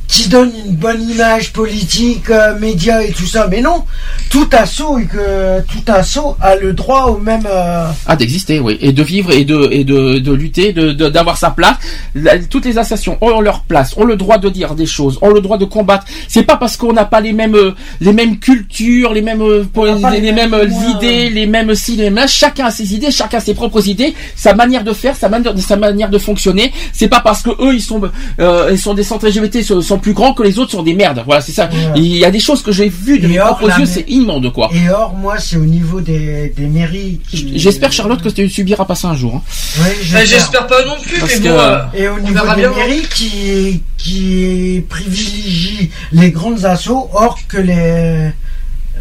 qu'ils 0.08 0.28
donnent 0.28 0.52
une 0.64 0.74
bonne 0.74 1.02
image 1.10 1.52
politique, 1.52 2.30
euh, 2.30 2.58
médias 2.58 3.02
et 3.02 3.12
tout 3.12 3.26
ça. 3.26 3.46
Mais 3.50 3.60
non, 3.60 3.84
tout 4.30 4.48
assaut 4.52 4.98
que 5.10 5.60
tout 5.62 5.82
assaut 5.92 6.36
a 6.40 6.56
le 6.56 6.72
droit 6.72 7.04
au 7.06 7.18
même. 7.18 7.46
euh, 7.50 7.86
Ah, 8.06 8.16
d'exister, 8.16 8.60
oui, 8.60 8.78
et 8.80 8.92
de 8.92 9.02
vivre 9.02 9.30
et 9.32 9.44
de 9.44 9.68
et 9.70 9.84
de, 9.84 10.18
de 10.18 10.32
lutter, 10.32 10.72
de 10.72 10.92
de- 10.92 11.08
d'avoir 11.08 11.36
sa 11.36 11.50
place. 11.50 11.76
La- 12.14 12.38
toutes 12.38 12.64
les 12.66 12.78
associations 12.78 13.18
ont 13.20 13.40
leur 13.40 13.62
place, 13.62 13.94
ont 13.96 14.04
le 14.04 14.16
droit 14.16 14.38
de 14.38 14.48
dire 14.48 14.74
des 14.74 14.86
choses, 14.86 15.18
ont 15.22 15.30
le 15.30 15.40
droit 15.40 15.58
de 15.58 15.64
combattre. 15.64 16.04
C'est 16.28 16.42
pas 16.44 16.56
parce 16.56 16.76
qu'on 16.76 16.92
n'a 16.92 17.04
pas 17.04 17.20
les 17.20 17.32
mêmes 17.32 17.54
euh, 17.54 17.72
les 18.00 18.12
mêmes 18.12 18.38
cultures, 18.38 19.12
les 19.12 19.22
mêmes 19.22 19.42
euh, 19.42 19.64
les, 20.12 20.20
les 20.20 20.32
mêmes 20.32 20.50
mêmes 20.50 20.54
euh, 20.54 20.90
idées, 20.96 21.30
les 21.30 21.46
mêmes 21.46 21.74
ci, 21.74 21.96
les 21.96 22.04
mêmes 22.04 22.16
là. 22.16 22.26
Chacun 22.26 22.66
a 22.66 22.70
ses 22.70 22.94
idées, 22.94 23.10
chacun 23.10 23.38
a 23.38 23.40
ses 23.40 23.54
propres 23.54 23.88
idées, 23.88 24.14
sa 24.36 24.54
manière 24.54 24.84
de 24.84 24.92
faire, 24.92 25.16
sa 25.16 25.28
manière 25.28 25.52
sa 25.58 25.76
manière 25.76 26.08
de 26.10 26.18
fonctionner. 26.18 26.72
C'est 26.92 27.08
pas 27.08 27.20
parce 27.20 27.42
que 27.42 27.50
eux 27.50 27.74
ils 27.74 27.80
sont 27.82 28.00
euh, 28.40 28.68
ils 28.70 28.78
sont 28.78 28.94
des 28.94 29.02
centres 29.02 29.26
LGBT 29.28 29.62
sont, 29.62 29.80
sont 29.96 30.00
plus 30.00 30.12
grands 30.12 30.34
que 30.34 30.42
les 30.42 30.58
autres 30.58 30.72
sont 30.72 30.82
des 30.82 30.94
merdes. 30.94 31.22
Voilà, 31.24 31.40
c'est 31.40 31.52
ça. 31.52 31.66
Ouais. 31.66 31.92
Il 31.96 32.06
y 32.16 32.24
a 32.24 32.30
des 32.30 32.40
choses 32.40 32.62
que 32.62 32.72
j'ai 32.72 32.88
vues 32.88 33.18
de 33.18 33.24
Et 33.26 33.28
mes 33.28 33.40
or, 33.40 33.56
propres 33.56 33.78
yeux, 33.80 33.86
c'est 33.86 34.04
immonde 34.08 34.52
quoi. 34.52 34.70
Et 34.72 34.88
or, 34.90 35.14
moi, 35.14 35.38
c'est 35.38 35.56
au 35.56 35.64
niveau 35.64 36.00
des, 36.00 36.52
des 36.56 36.66
mairies. 36.66 37.20
qui- 37.28 37.58
J'espère 37.58 37.92
Charlotte 37.92 38.22
que 38.22 38.28
tu 38.28 38.48
subiras 38.48 38.84
pas 38.84 38.94
ça 38.94 39.08
un 39.08 39.16
jour. 39.16 39.36
hein. 39.36 39.42
Oui, 39.78 39.88
Bah, 40.12 40.24
J'espère 40.24 40.66
pas 40.66 40.84
non 40.84 40.96
plus, 41.02 41.18
Parce 41.20 41.34
mais 41.36 41.40
que- 41.40 41.48
bon. 41.48 41.58
euh, 41.58 41.78
Et 41.94 42.08
au 42.08 42.20
niveau 42.20 42.46
des 42.54 42.60
bien. 42.62 42.70
mairies 42.70 43.06
qui, 43.14 43.82
qui 43.96 44.82
privilégient 44.88 45.90
les 46.12 46.30
grandes 46.30 46.64
assos, 46.64 47.08
or 47.14 47.38
que 47.48 47.58
les. 47.58 48.30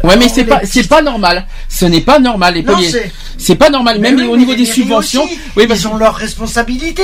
Ouais, 0.04 0.16
mais 0.18 0.28
c'est 0.28 0.44
pas, 0.44 0.60
c'est 0.64 0.86
pas 0.88 1.00
normal. 1.02 1.46
Ce 1.68 1.84
n'est 1.86 2.02
pas 2.02 2.18
normal. 2.18 2.54
Les 2.54 2.62
c'est- 3.38 3.54
pas 3.56 3.70
normal. 3.70 3.98
Mais 4.00 4.10
Même 4.12 4.20
oui, 4.20 4.26
au 4.32 4.36
niveau 4.36 4.54
des 4.54 4.66
subventions. 4.66 5.24
aussi, 5.24 5.38
oui, 5.56 5.66
parce 5.66 5.80
ils 5.80 5.88
ont 5.88 5.96
leurs 5.96 6.14
responsabilités. 6.14 7.02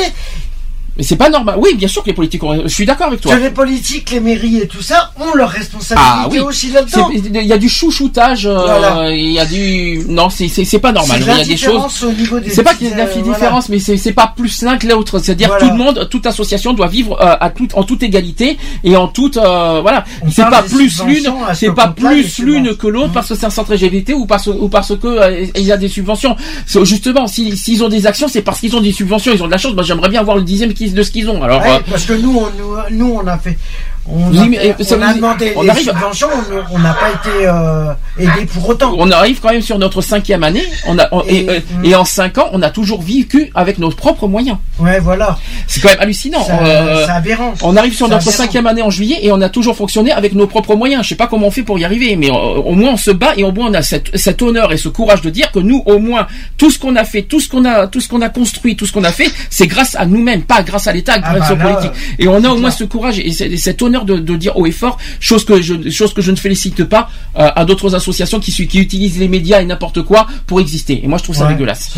Mais 0.96 1.02
c'est 1.02 1.16
pas 1.16 1.30
normal. 1.30 1.56
Oui, 1.58 1.70
bien 1.74 1.88
sûr 1.88 2.02
que 2.02 2.08
les 2.08 2.12
politiques 2.14 2.42
ont. 2.44 2.62
Je 2.64 2.68
suis 2.68 2.84
d'accord 2.86 3.06
avec 3.08 3.20
toi. 3.20 3.34
Que 3.34 3.40
les 3.40 3.50
politiques, 3.50 4.10
les 4.10 4.20
mairies 4.20 4.58
et 4.58 4.66
tout 4.68 4.82
ça 4.82 5.10
ont 5.20 5.34
leurs 5.34 5.48
responsabilités 5.50 5.94
Ah 6.14 6.28
oui. 6.30 6.38
aussi 6.40 6.70
là-dedans. 6.70 7.10
Il 7.14 7.46
y 7.46 7.52
a 7.52 7.58
du 7.58 7.68
chouchoutage. 7.68 8.46
euh, 8.46 8.54
Voilà. 8.62 9.10
Il 9.14 9.30
y 9.32 9.38
a 9.38 9.46
du. 9.46 10.04
Non, 10.08 10.28
c'est 10.30 10.48
c'est 10.48 10.64
c'est 10.64 10.78
pas 10.78 10.92
normal. 10.92 11.18
Il 11.20 11.26
y 11.26 11.30
a 11.30 11.44
des 11.44 11.56
choses. 11.56 12.04
C'est 12.48 12.62
pas 12.62 12.74
qu'il 12.74 12.88
y 12.88 12.92
a 12.92 12.94
de 12.96 13.00
euh, 13.00 13.06
la 13.06 13.20
différence, 13.22 13.68
mais 13.68 13.78
c'est 13.78 13.96
c'est 13.96 14.12
pas 14.12 14.32
plus 14.36 14.62
l'un 14.62 14.76
que 14.78 14.86
l'autre. 14.86 15.18
C'est-à-dire 15.18 15.48
Voilà. 15.48 15.64
tout 15.66 15.70
le 15.72 15.76
monde, 15.78 16.08
toute 16.10 16.26
association 16.26 16.72
doit 16.74 16.88
vivre 16.88 17.18
euh, 17.20 17.36
à 17.40 17.50
tout, 17.50 17.68
en 17.74 17.84
toute 17.84 18.02
égalité 18.02 18.58
et 18.84 18.96
en 18.96 19.08
toute 19.08 19.36
euh, 19.36 19.80
voilà. 19.82 20.04
C'est 20.30 20.42
pas 20.48 20.62
plus 20.62 21.02
l'une, 21.04 21.32
c'est 21.54 21.72
pas 21.72 21.88
plus 21.88 22.38
l'une 22.38 22.76
que 22.76 22.86
l'autre 22.86 23.12
parce 23.12 23.28
que 23.28 23.34
c'est 23.34 23.46
un 23.46 23.50
centre 23.50 23.74
LGBT 23.74 24.10
ou 24.14 24.26
parce 24.26 24.46
ou 24.46 24.68
parce 24.68 24.96
que 24.96 25.06
euh, 25.06 25.46
il 25.56 25.62
y 25.62 25.72
a 25.72 25.76
des 25.76 25.88
subventions. 25.88 26.36
Justement, 26.82 27.26
si- 27.26 27.56
s'ils 27.56 27.82
ont 27.84 27.88
des 27.88 28.06
actions, 28.06 28.28
c'est 28.28 28.42
parce 28.42 28.60
qu'ils 28.60 28.76
ont 28.76 28.80
des 28.80 28.92
subventions. 28.92 29.32
Ils 29.34 29.42
ont 29.42 29.46
de 29.46 29.50
la 29.52 29.58
chance. 29.58 29.74
Moi, 29.74 29.82
j'aimerais 29.82 30.08
bien 30.08 30.20
avoir 30.20 30.36
le 30.36 30.42
dixième 30.42 30.72
qu'ils- 30.84 30.94
de 30.94 31.02
ce 31.02 31.10
qu'ils 31.10 31.28
ont. 31.30 31.42
Alors. 31.42 31.60
Ouais, 31.62 31.68
euh, 31.76 31.78
parce 31.90 32.04
que 32.04 32.12
nous, 32.14 32.36
on, 32.38 32.48
nous, 32.90 32.98
nous, 32.98 33.20
on 33.22 33.26
a 33.26 33.38
fait. 33.38 33.58
On 34.04 34.36
a, 34.36 34.42
euh, 34.42 34.72
on 34.80 35.14
demandé 35.14 35.52
on 35.54 35.62
des 35.62 35.70
arrive 35.70 35.88
à- 35.90 35.92
subventions, 35.92 36.26
on- 36.72 36.78
n'a 36.80 36.92
pas 36.92 37.10
été 37.10 37.46
euh, 37.46 37.92
aidé 38.18 38.46
pour 38.52 38.68
autant. 38.70 38.96
on 38.98 39.08
arrive 39.12 39.38
quand 39.40 39.52
même 39.52 39.62
sur 39.62 39.78
notre 39.78 40.02
cinquième 40.02 40.42
année. 40.42 40.64
On 40.88 40.98
a, 40.98 41.06
on- 41.12 41.22
et, 41.22 41.42
Et- 41.44 41.48
euh, 41.48 41.60
et 41.84 41.94
en 41.94 42.04
cinq 42.04 42.36
ans, 42.38 42.48
on 42.52 42.62
a 42.62 42.70
toujours 42.70 43.00
vécu 43.00 43.52
avec 43.54 43.78
nos 43.78 43.90
propres 43.90 44.26
moyens. 44.26 44.56
Ouais, 44.80 44.98
voilà. 44.98 45.38
C'est 45.68 45.78
quand 45.80 45.90
même 45.90 46.00
hallucinant. 46.00 46.42
Ça- 46.44 46.58
Euh, 46.64 47.06
aberrant. 47.08 47.54
On 47.62 47.76
arrive 47.76 47.94
sur 47.94 48.08
notre 48.08 48.22
aberrant. 48.26 48.36
cinquième 48.42 48.66
année 48.66 48.82
en 48.82 48.90
juillet 48.90 49.18
et 49.22 49.30
on 49.30 49.40
a 49.40 49.48
toujours 49.48 49.76
fonctionné 49.76 50.10
avec 50.10 50.34
nos 50.34 50.48
propres 50.48 50.74
moyens. 50.74 51.04
Je 51.04 51.10
sais 51.10 51.14
pas 51.14 51.28
comment 51.28 51.46
on 51.46 51.50
fait 51.52 51.62
pour 51.62 51.78
y 51.78 51.84
arriver, 51.84 52.16
mais 52.16 52.28
euh, 52.28 52.32
au 52.34 52.72
moins 52.72 52.94
on 52.94 52.96
se 52.96 53.12
bat 53.12 53.34
et 53.36 53.44
au 53.44 53.52
moins 53.52 53.68
on 53.70 53.74
a 53.74 53.82
cette, 53.82 54.16
cet 54.18 54.42
honneur 54.42 54.72
et 54.72 54.78
ce 54.78 54.88
courage 54.88 55.20
de 55.22 55.30
dire 55.30 55.52
que 55.52 55.60
nous, 55.60 55.80
au 55.86 56.00
moins, 56.00 56.26
tout 56.58 56.72
ce 56.72 56.78
qu'on 56.80 56.96
a 56.96 57.04
fait, 57.04 57.22
tout 57.22 57.38
ce 57.38 57.48
qu'on 57.48 57.64
a, 57.64 57.86
tout 57.86 58.00
ce 58.00 58.08
qu'on 58.08 58.20
a 58.20 58.30
construit, 58.30 58.74
tout 58.74 58.84
ce 58.86 58.92
qu'on 58.92 59.04
a 59.04 59.12
fait, 59.12 59.30
c'est 59.48 59.68
grâce 59.68 59.94
à 59.94 60.06
nous-mêmes, 60.06 60.42
pas 60.42 60.64
grâce 60.64 60.71
à 60.86 60.92
l'État, 60.92 61.14
Ah 61.22 61.34
grâce 61.36 61.48
bah 61.48 61.54
aux 61.54 61.58
là, 61.58 61.74
politiques. 61.74 61.92
Et 62.18 62.28
on 62.28 62.42
a 62.44 62.48
au 62.48 62.56
moins 62.56 62.70
ce 62.70 62.84
courage 62.84 63.18
et 63.18 63.30
cet 63.56 63.82
honneur 63.82 64.04
de, 64.04 64.18
de 64.18 64.36
dire 64.36 64.56
haut 64.56 64.66
et 64.66 64.72
fort, 64.72 64.98
chose 65.20 65.44
que 65.44 65.60
je, 65.62 65.90
chose 65.90 66.12
que 66.14 66.22
je 66.22 66.30
ne 66.30 66.36
félicite 66.36 66.84
pas 66.84 67.10
euh, 67.38 67.48
à 67.54 67.64
d'autres 67.64 67.94
associations 67.94 68.40
qui, 68.40 68.52
qui 68.66 68.78
utilisent 68.78 69.18
les 69.18 69.28
médias 69.28 69.60
et 69.60 69.64
n'importe 69.64 70.02
quoi 70.02 70.26
pour 70.46 70.60
exister. 70.60 71.00
Et 71.02 71.06
moi, 71.06 71.18
je 71.18 71.24
trouve 71.24 71.36
ça 71.36 71.46
Ouais. 71.46 71.52
dégueulasse. 71.54 71.90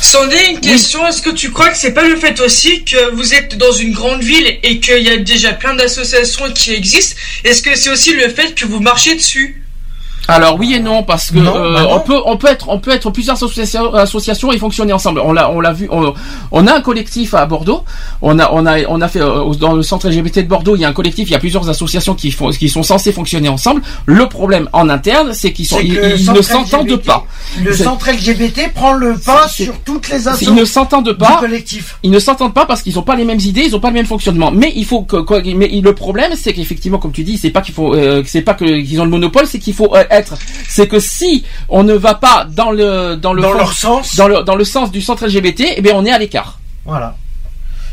Sandé, 0.00 0.36
une 0.50 0.60
question. 0.60 1.06
Est-ce 1.06 1.22
que 1.22 1.30
tu 1.30 1.50
crois 1.50 1.68
que 1.70 1.76
c'est 1.76 1.92
pas 1.94 2.06
le 2.06 2.16
fait 2.16 2.40
aussi 2.40 2.84
que 2.84 3.14
vous 3.14 3.34
êtes 3.34 3.56
dans 3.58 3.72
une 3.72 3.92
grande 3.92 4.22
ville 4.22 4.46
et 4.62 4.80
qu'il 4.80 5.02
y 5.02 5.08
a 5.10 5.16
déjà 5.16 5.52
plein 5.52 5.74
d'associations 5.74 6.44
qui 6.54 6.72
existent? 6.72 7.16
Est-ce 7.44 7.62
que 7.62 7.74
c'est 7.76 7.90
aussi 7.90 8.12
le 8.14 8.28
fait 8.28 8.54
que 8.54 8.64
vous 8.66 8.80
marchez 8.80 9.14
dessus? 9.14 9.61
Alors 10.28 10.56
oui 10.58 10.74
et 10.74 10.80
non 10.80 11.02
parce 11.02 11.30
que 11.32 11.38
Non, 11.38 11.56
euh, 11.56 11.74
bah 11.74 11.82
non. 11.82 11.94
on 11.96 12.00
peut 12.00 12.20
on 12.24 12.36
peut 12.36 12.46
être 12.48 12.68
on 12.68 12.78
peut 12.78 12.92
être 12.92 13.10
plusieurs 13.10 13.34
associations, 13.36 13.92
associations 13.94 14.52
et 14.52 14.58
fonctionner 14.58 14.92
ensemble. 14.92 15.20
On 15.20 15.32
l'a 15.32 15.50
on 15.50 15.60
l'a 15.60 15.72
vu 15.72 15.88
on, 15.90 16.14
on 16.52 16.66
a 16.66 16.74
un 16.76 16.80
collectif 16.80 17.34
à 17.34 17.44
Bordeaux. 17.46 17.82
On 18.22 18.38
a 18.38 18.50
on 18.52 18.64
a 18.64 18.80
on 18.88 19.00
a 19.00 19.08
fait 19.08 19.20
euh, 19.20 19.52
dans 19.54 19.72
le 19.72 19.82
centre 19.82 20.08
LGBT 20.08 20.38
de 20.38 20.42
Bordeaux, 20.48 20.76
il 20.76 20.80
y 20.82 20.84
a 20.84 20.88
un 20.88 20.92
collectif, 20.92 21.28
il 21.28 21.32
y 21.32 21.34
a 21.36 21.40
plusieurs 21.40 21.68
associations 21.68 22.14
qui 22.14 22.30
font 22.30 22.50
qui 22.50 22.68
sont 22.68 22.82
censées 22.84 23.12
fonctionner 23.12 23.48
ensemble. 23.48 23.82
Le 24.06 24.28
problème 24.28 24.68
en 24.72 24.88
interne, 24.88 25.32
c'est 25.34 25.52
qu'ils 25.52 25.66
sont 25.66 25.80
ils, 25.80 25.94
ils 26.18 26.32
ne 26.32 26.40
s'entendent 26.42 26.96
pas. 27.02 27.24
Le 27.60 27.72
centre 27.74 28.08
LGBT 28.10 28.72
prend 28.72 28.92
le 28.92 29.16
pas 29.18 29.48
sur 29.48 29.74
toutes 29.80 30.08
les 30.08 30.22
Ils 30.22 30.28
assos 30.28 30.52
ne 30.54 30.64
s'entendent 30.64 31.08
du 31.10 31.16
pas. 31.16 31.38
collectif. 31.40 31.98
Ils 32.04 32.10
ne 32.12 32.18
s'entendent 32.20 32.54
pas 32.54 32.64
parce 32.66 32.82
qu'ils 32.82 32.94
n'ont 32.94 33.02
pas 33.02 33.16
les 33.16 33.24
mêmes 33.24 33.40
idées, 33.40 33.64
ils 33.66 33.72
n'ont 33.72 33.80
pas 33.80 33.88
le 33.88 33.94
même 33.94 34.06
fonctionnement. 34.06 34.50
Mais 34.52 34.72
il 34.76 34.84
faut 34.84 35.02
que, 35.02 35.16
quoi- 35.16 35.42
mais 35.44 35.68
le 35.68 35.94
problème, 35.94 36.32
c'est 36.36 36.52
qu'effectivement, 36.52 36.98
comme 36.98 37.12
tu 37.12 37.24
dis, 37.24 37.38
c'est 37.38 37.50
pas 37.50 37.60
qu'il 37.60 37.74
faut, 37.74 37.94
euh, 37.94 38.22
c'est 38.24 38.42
pas 38.42 38.54
que 38.54 38.64
qu'ils 38.82 39.00
ont 39.00 39.04
le 39.04 39.10
monopole, 39.10 39.46
c'est 39.46 39.58
qu'il 39.58 39.74
faut 39.74 39.94
euh, 39.96 40.04
être, 40.10 40.21
c'est 40.68 40.86
que 40.88 40.98
si 41.00 41.44
on 41.68 41.82
ne 41.82 41.94
va 41.94 42.14
pas 42.14 42.46
dans 42.48 42.70
le 42.70 43.16
dans 43.16 43.32
le 43.32 43.42
Dans 43.42 43.52
fond- 43.52 43.58
leur 43.58 43.72
sens. 43.72 44.16
dans 44.16 44.28
le 44.28 44.42
dans 44.42 44.54
le 44.56 44.64
sens 44.64 44.90
du 44.90 45.00
centre 45.02 45.26
LGBT, 45.26 45.74
eh 45.76 45.80
bien 45.82 45.92
on 45.94 46.04
est 46.04 46.10
à 46.12 46.18
l'écart. 46.18 46.58
Voilà. 46.84 47.16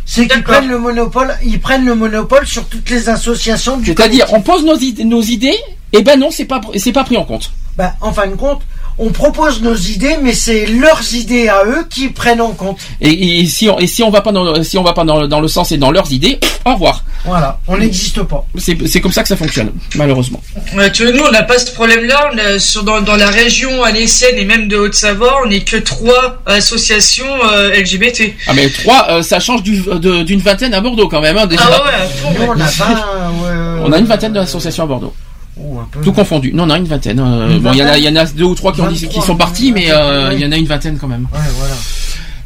C'est 0.05 0.27
qu'ils 0.27 0.43
prennent 0.43 0.67
le 0.67 0.79
monopole, 0.79 1.35
ils 1.43 1.59
prennent 1.59 1.85
le 1.85 1.93
monopole 1.93 2.47
sur 2.47 2.65
toutes 2.65 2.89
les 2.89 3.09
associations 3.09 3.77
du 3.77 3.93
C'est-à-dire, 3.93 4.25
on 4.33 4.41
pose 4.41 4.65
nos 4.65 4.75
idées, 4.77 5.03
nos 5.03 5.21
idées, 5.21 5.55
et 5.93 6.01
ben 6.01 6.19
non, 6.19 6.31
c'est 6.31 6.45
pas 6.45 6.59
c'est 6.77 6.91
pas 6.91 7.03
pris 7.03 7.15
en 7.17 7.25
compte. 7.25 7.51
Bah, 7.77 7.93
en 8.01 8.11
fin 8.11 8.25
de 8.27 8.35
compte, 8.35 8.61
on 8.99 9.09
propose 9.11 9.61
nos 9.61 9.75
idées, 9.75 10.17
mais 10.21 10.33
c'est 10.33 10.65
leurs 10.65 11.13
idées 11.13 11.47
à 11.47 11.63
eux 11.65 11.85
qui 11.89 12.09
prennent 12.09 12.41
en 12.41 12.51
compte. 12.51 12.77
Et, 13.01 13.39
et 13.39 13.45
si 13.45 13.69
on 13.69 13.79
et 13.79 13.87
si 13.87 14.03
on 14.03 14.09
va 14.09 14.21
pas 14.21 14.31
dans 14.31 14.61
si 14.63 14.77
on 14.77 14.83
va 14.83 14.93
pas 14.93 15.03
dans, 15.05 15.21
le- 15.21 15.27
dans 15.27 15.39
le 15.41 15.47
sens 15.47 15.71
et 15.71 15.77
dans 15.77 15.91
leurs 15.91 16.11
idées, 16.11 16.39
au 16.65 16.73
revoir. 16.73 17.03
Voilà, 17.25 17.59
on 17.67 17.77
n'existe 17.77 18.21
pas. 18.23 18.45
C'est 18.57 19.01
comme 19.01 19.11
ça 19.11 19.23
que 19.23 19.27
ça 19.29 19.35
fonctionne, 19.35 19.71
malheureusement. 19.95 20.41
Ouais, 20.75 20.91
tu 20.91 21.03
vois, 21.03 21.11
nous, 21.13 21.23
on 21.27 21.31
n'a 21.31 21.43
pas 21.43 21.59
ce 21.59 21.71
problème-là. 21.71 22.29
A- 22.37 22.83
dans, 22.83 23.01
dans 23.01 23.15
la 23.17 23.29
région 23.29 23.83
alécienne 23.83 24.37
et 24.37 24.45
même 24.45 24.67
de 24.67 24.77
Haute-Savoie, 24.77 25.41
on 25.43 25.49
n'est 25.49 25.61
que 25.61 25.77
trois 25.77 26.37
associations 26.45 27.25
euh, 27.51 27.71
LGBT. 27.73 28.33
Ah 28.47 28.53
mais 28.53 28.69
trois, 28.69 29.07
euh, 29.09 29.21
ça 29.21 29.39
change 29.39 29.63
du- 29.63 29.83
d'une 30.25 30.39
vingtaine 30.39 30.73
à 30.73 30.81
Bordeaux 30.81 31.07
quand 31.07 31.21
même. 31.21 31.37
Hein, 31.37 31.45
déjà. 31.45 31.63
Ah 31.65 31.83
ouais, 31.83 32.33
Nous, 32.37 32.45
on 32.45 32.55
n'a 32.55 32.65
pas. 32.65 33.31
ouais, 33.31 33.81
On 33.83 33.91
a 33.91 33.97
une 33.97 34.05
vingtaine 34.05 34.33
d'associations 34.33 34.83
à 34.83 34.87
Bordeaux. 34.87 35.13
Oh, 35.61 35.79
un 35.79 35.87
peu. 35.91 36.01
Tout 36.01 36.13
confondu. 36.13 36.51
Non, 36.53 36.63
on 36.65 36.69
a 36.69 36.77
une 36.77 36.85
vingtaine. 36.85 37.19
euh, 37.19 37.49
Une 37.49 37.59
bon, 37.59 37.71
il 37.73 37.77
y 37.77 37.81
en 37.81 37.85
a, 37.85 37.87
vingtaine 37.89 38.03
il 38.03 38.05
y 38.15 38.19
en 38.19 38.21
a 38.21 38.25
deux 38.25 38.43
ou 38.43 38.55
trois 38.55 38.71
qui, 38.73 38.81
ont 38.81 38.87
dit, 38.87 38.95
qui 38.99 39.05
23, 39.05 39.25
sont 39.25 39.35
partis, 39.35 39.71
mais 39.71 39.85
euh, 39.91 40.31
il 40.33 40.39
y 40.39 40.45
en 40.45 40.51
a 40.51 40.57
une 40.57 40.65
vingtaine 40.65 40.97
quand 40.99 41.07
même. 41.07 41.27
Ouais, 41.33 41.39
voilà. 41.57 41.73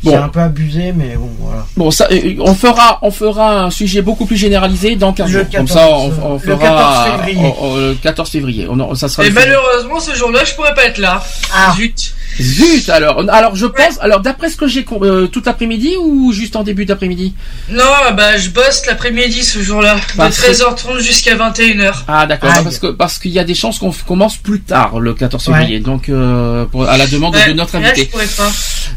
Bon. 0.04 0.12
C'est 0.12 0.18
un 0.18 0.28
peu 0.28 0.42
abusé, 0.42 0.92
mais 0.92 1.16
bon, 1.16 1.30
voilà. 1.40 1.66
Bon, 1.78 1.90
ça, 1.90 2.10
euh, 2.12 2.36
on 2.42 2.54
fera, 2.54 3.00
on 3.04 3.10
fera 3.10 3.62
un 3.64 3.70
sujet 3.70 4.02
beaucoup 4.02 4.26
plus 4.26 4.36
généralisé 4.36 4.98
dans 4.98 5.14
15 5.14 5.32
Le 5.32 5.40
jours. 5.40 5.42
Comme 5.50 5.66
14, 5.66 5.72
ça, 5.72 5.88
on, 5.90 6.30
on 6.30 6.34
le 6.34 6.40
fera 6.40 6.58
14 6.58 7.06
février. 7.26 7.54
on- 7.62 7.66
on- 7.66 7.76
le 7.78 7.94
14 7.94 8.30
février. 8.30 8.68
On, 8.70 8.80
en- 8.82 8.96
ça 8.96 9.08
sera. 9.08 9.26
Et 9.26 9.30
malheureusement, 9.30 10.02
ce 10.02 10.14
jour-là, 10.14 10.44
je 10.44 10.56
pourrais 10.56 10.74
pas 10.74 10.84
être 10.88 10.98
là. 10.98 11.24
Ah. 11.56 11.74
Zut. 11.78 12.13
Zut 12.42 12.90
alors. 12.90 13.24
Alors 13.30 13.56
je 13.56 13.66
pense. 13.66 14.00
Alors 14.02 14.20
d'après 14.22 14.50
ce 14.50 14.56
que 14.58 14.68
j'ai 14.68 14.86
euh, 15.02 15.28
tout 15.28 15.42
l'après-midi 15.46 15.94
ou 16.02 16.32
juste 16.34 16.56
en 16.56 16.64
début 16.64 16.86
d'après-midi? 16.86 17.34
Non, 17.70 17.84
bah 18.18 18.38
je 18.38 18.50
bosse 18.50 18.84
l'après-midi 18.88 19.44
ce 19.44 19.62
jour-là, 19.62 19.96
de 19.96 20.18
Parce 20.18 20.38
que- 20.40 20.48
13h30 20.52 21.00
jusqu'à 21.00 21.36
21h. 21.36 22.04
Ah 22.08 22.26
d'accord. 22.26 22.52
Parce 22.64 22.80
que 22.80 22.88
parce 22.88 23.20
qu'il 23.20 23.32
y 23.32 23.40
a 23.40 23.44
des 23.44 23.56
chances 23.56 23.80
qu'on 23.80 23.92
commence 24.08 24.38
plus 24.38 24.62
tard 24.62 25.00
le 25.00 25.14
14 25.14 25.48
Ouais. 25.48 25.54
février. 25.60 25.80
Donc 25.80 26.10
euh, 26.10 26.66
pour- 26.66 26.88
à 26.88 26.98
la 26.98 27.08
demande 27.08 27.36
Ouais, 27.36 27.48
de 27.48 27.54
notre 27.54 27.78
là, 27.78 27.84
je 27.86 27.92
invité. 27.92 28.06
pourrais 28.08 28.26
pas. 28.28 28.52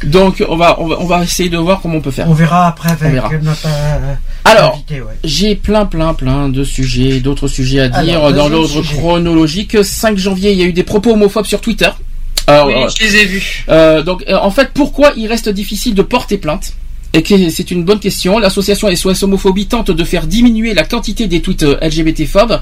Donc 0.05 0.45
on 0.49 0.57
va, 0.57 0.81
on 0.81 0.87
va 0.89 0.97
on 1.01 1.07
va 1.07 1.23
essayer 1.23 1.49
de 1.49 1.57
voir 1.59 1.81
comment 1.81 1.97
on 1.97 2.01
peut 2.01 2.11
faire. 2.11 2.29
On 2.29 2.35
verra 2.35 2.69
après 2.69 2.91
avec 2.91 3.13
verra. 3.13 3.31
notre 3.43 3.67
euh, 3.67 4.15
Alors, 4.45 4.75
invité, 4.75 5.01
ouais. 5.01 5.15
J'ai 5.25 5.57
plein, 5.57 5.87
plein, 5.87 6.15
plein 6.15 6.49
de 6.49 6.65
sujets, 6.65 7.21
d'autres 7.21 7.49
sujets 7.49 7.81
à 7.81 7.89
dire 7.89 8.19
Alors, 8.25 8.33
dans 8.33 8.49
l'ordre 8.49 8.83
chronologique. 8.83 9.77
5 9.83 10.17
janvier, 10.19 10.53
il 10.53 10.59
y 10.59 10.63
a 10.63 10.67
eu 10.67 10.73
des 10.73 10.83
propos 10.83 11.13
homophobes 11.13 11.47
sur 11.47 11.61
Twitter. 11.61 11.89
Alors, 12.47 12.67
Oui, 12.69 12.75
euh, 12.75 12.89
je 12.89 13.05
les 13.05 13.17
ai 13.17 13.25
vus. 13.25 13.65
euh, 13.69 14.03
donc, 14.03 14.25
euh, 14.29 14.37
en 14.37 14.51
fait, 14.51 14.71
pourquoi 14.75 15.13
il 15.17 15.27
reste 15.27 15.49
difficile 15.49 15.95
de 15.95 16.03
porter 16.03 16.39
plainte? 16.39 16.75
Et 17.13 17.23
que 17.23 17.49
c'est 17.49 17.71
une 17.71 17.83
bonne 17.85 17.99
question. 17.99 18.39
L'association 18.39 18.95
SOS 18.95 19.23
Homophobie 19.23 19.67
tente 19.67 19.91
de 19.91 20.05
faire 20.05 20.27
diminuer 20.27 20.75
la 20.75 20.85
quantité 20.85 21.27
des 21.29 21.41
tweets 21.41 21.63
euh, 21.63 21.79
LGBT-phobes, 21.81 22.61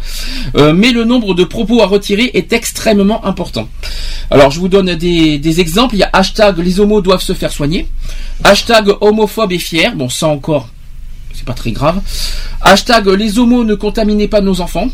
euh, 0.56 0.72
mais 0.72 0.92
le 0.92 1.04
nombre 1.04 1.34
de 1.34 1.42
propos 1.42 1.82
à 1.82 1.86
retirer 1.86 2.30
est 2.34 2.52
extrêmement 2.52 3.24
important. 3.26 3.68
Alors, 4.30 4.52
je 4.52 4.60
vous 4.60 4.68
donne 4.68 4.94
des, 4.94 5.38
des 5.38 5.60
exemples. 5.60 5.96
Il 5.96 5.98
y 5.98 6.02
a 6.04 6.10
hashtag 6.12 6.58
les 6.58 6.78
homos 6.78 7.00
doivent 7.00 7.22
se 7.22 7.32
faire 7.32 7.50
soigner. 7.50 7.88
Hashtag 8.44 8.90
homophobe 9.00 9.50
et 9.52 9.58
fier. 9.58 9.92
Bon, 9.96 10.08
ça 10.08 10.28
encore, 10.28 10.68
c'est 11.32 11.44
pas 11.46 11.54
très 11.54 11.72
grave. 11.72 12.00
Hashtag 12.60 13.08
les 13.08 13.38
homos 13.40 13.64
ne 13.64 13.74
contaminez 13.74 14.28
pas 14.28 14.40
nos 14.40 14.60
enfants. 14.60 14.88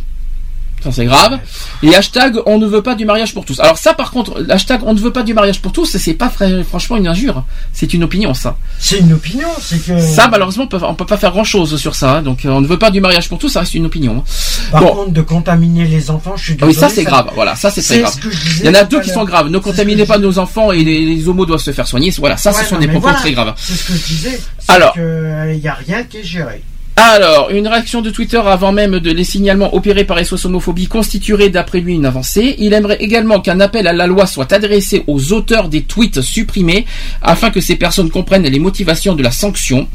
Ça 0.83 0.91
c'est 0.92 1.05
grave. 1.05 1.39
Et 1.83 1.94
hashtag 1.94 2.39
on 2.47 2.59
ne 2.59 2.67
veut 2.67 2.83
pas 2.83 2.94
du 2.94 3.05
mariage 3.05 3.34
pour 3.34 3.44
tous. 3.44 3.60
Alors 3.60 3.78
ça 3.78 3.94
par 3.94 4.10
contre, 4.10 4.44
hashtag 4.49 4.81
on 4.84 4.94
ne 4.94 5.00
veut 5.00 5.12
pas 5.12 5.23
du 5.23 5.34
mariage 5.34 5.60
pour 5.60 5.73
tous, 5.73 5.97
c'est 5.97 6.15
pas 6.15 6.28
fr- 6.28 6.65
franchement 6.65 6.97
une 6.97 7.09
injure. 7.09 7.44
C'est 7.73 7.92
une 7.94 8.05
opinion 8.05 8.34
ça. 8.34 8.57
C'est 8.78 8.99
une 8.99 9.12
opinion, 9.12 9.49
c'est 9.60 9.78
que. 9.84 10.00
Ça 10.00 10.28
malheureusement 10.28 10.68
on 10.73 10.94
peut, 10.94 11.05
pas 11.07 11.17
faire 11.17 11.31
grand 11.33 11.44
chose 11.44 11.76
sur 11.78 11.94
ça. 11.94 12.17
hein. 12.18 12.23
Donc 12.23 12.44
euh, 12.44 12.50
on 12.50 12.60
ne 12.60 12.67
veut 12.67 12.78
pas 12.78 12.91
du 12.91 13.00
mariage 13.00 13.28
pour 13.28 13.39
tous, 13.39 13.49
ça 13.49 13.60
reste 13.60 13.75
une 13.75 13.86
opinion. 13.86 14.18
hein. 14.26 14.31
Par 14.73 14.83
bon. 14.83 14.94
contre, 14.94 15.10
de 15.12 15.20
contaminer 15.23 15.84
les 15.86 16.10
enfants, 16.10 16.36
je 16.36 16.44
suis 16.44 16.57
Ah 16.60 16.67
oui, 16.67 16.73
désolé. 16.73 16.89
ça 16.89 16.94
c'est 16.94 17.05
grave. 17.05 17.31
Voilà, 17.34 17.55
ça 17.57 17.70
c'est 17.70 17.83
très 17.83 18.00
grave. 18.00 18.12
ce 18.15 18.18
que 18.20 18.31
je 18.31 18.41
disais 18.42 18.65
Il 18.65 18.67
y 18.67 18.68
en 18.70 18.81
a 18.81 18.84
deux 18.84 19.00
qui 19.00 19.10
sont 19.10 19.25
graves. 19.25 19.49
Ne 19.49 19.59
contaminez 19.59 20.07
pas 20.07 20.18
nos 20.18 20.39
enfants 20.39 20.73
et 20.73 20.83
les, 20.84 21.05
les 21.05 21.28
homos 21.28 21.47
doivent 21.47 21.60
se 21.60 21.73
faire 21.73 21.86
soigner. 21.86 22.10
Voilà, 22.18 22.36
ça 22.36 22.50
Ouais, 22.52 22.62
ce 22.62 22.68
sont 22.68 22.75
non, 22.76 22.81
des 22.81 22.89
propos 22.89 23.02
voilà, 23.02 23.18
très 23.18 23.33
graves. 23.33 23.55
C'est 23.57 23.75
ce 23.75 23.84
que 23.86 23.92
je 23.94 24.05
disais. 24.07 24.41
Alors. 24.68 24.94
Il 24.97 25.59
n'y 25.60 25.68
a 25.68 25.75
rien 25.75 26.02
qui 26.05 26.18
est 26.18 26.25
géré. 26.25 26.62
Alors, 26.97 27.49
une 27.51 27.67
réaction 27.67 28.02
de 28.02 28.10
Twitter 28.10 28.41
avant 28.44 28.73
même 28.73 28.99
de 28.99 29.10
les 29.10 29.25
signalements 29.25 29.75
opérés 29.75 30.05
par 30.05 30.19
SOS 30.23 30.44
Homophobie 30.44 30.86
constituerait 30.86 31.49
d'après 31.49 31.81
lui 31.81 31.94
une 31.94 32.05
avancée. 32.05 32.57
Il 32.59 32.75
aimerait 32.75 32.99
également 33.01 33.41
qu'un 33.41 33.59
appel 33.60 33.86
à 33.86 33.94
la 33.94 34.07
loi 34.07 34.27
soit 34.27 34.52
adressé 34.52 35.05
aux 35.07 35.33
auteurs 35.33 35.69
des 35.70 35.83
tweets 35.83 36.20
supprimés 36.20 36.85
afin 37.23 37.51
que 37.51 37.60
ces 37.62 37.77
personnes 37.77 38.10
comprennent 38.10 38.43
les 38.43 38.59
motivations 38.59 39.15
de 39.15 39.23
la 39.23 39.31
sanction. 39.31 39.89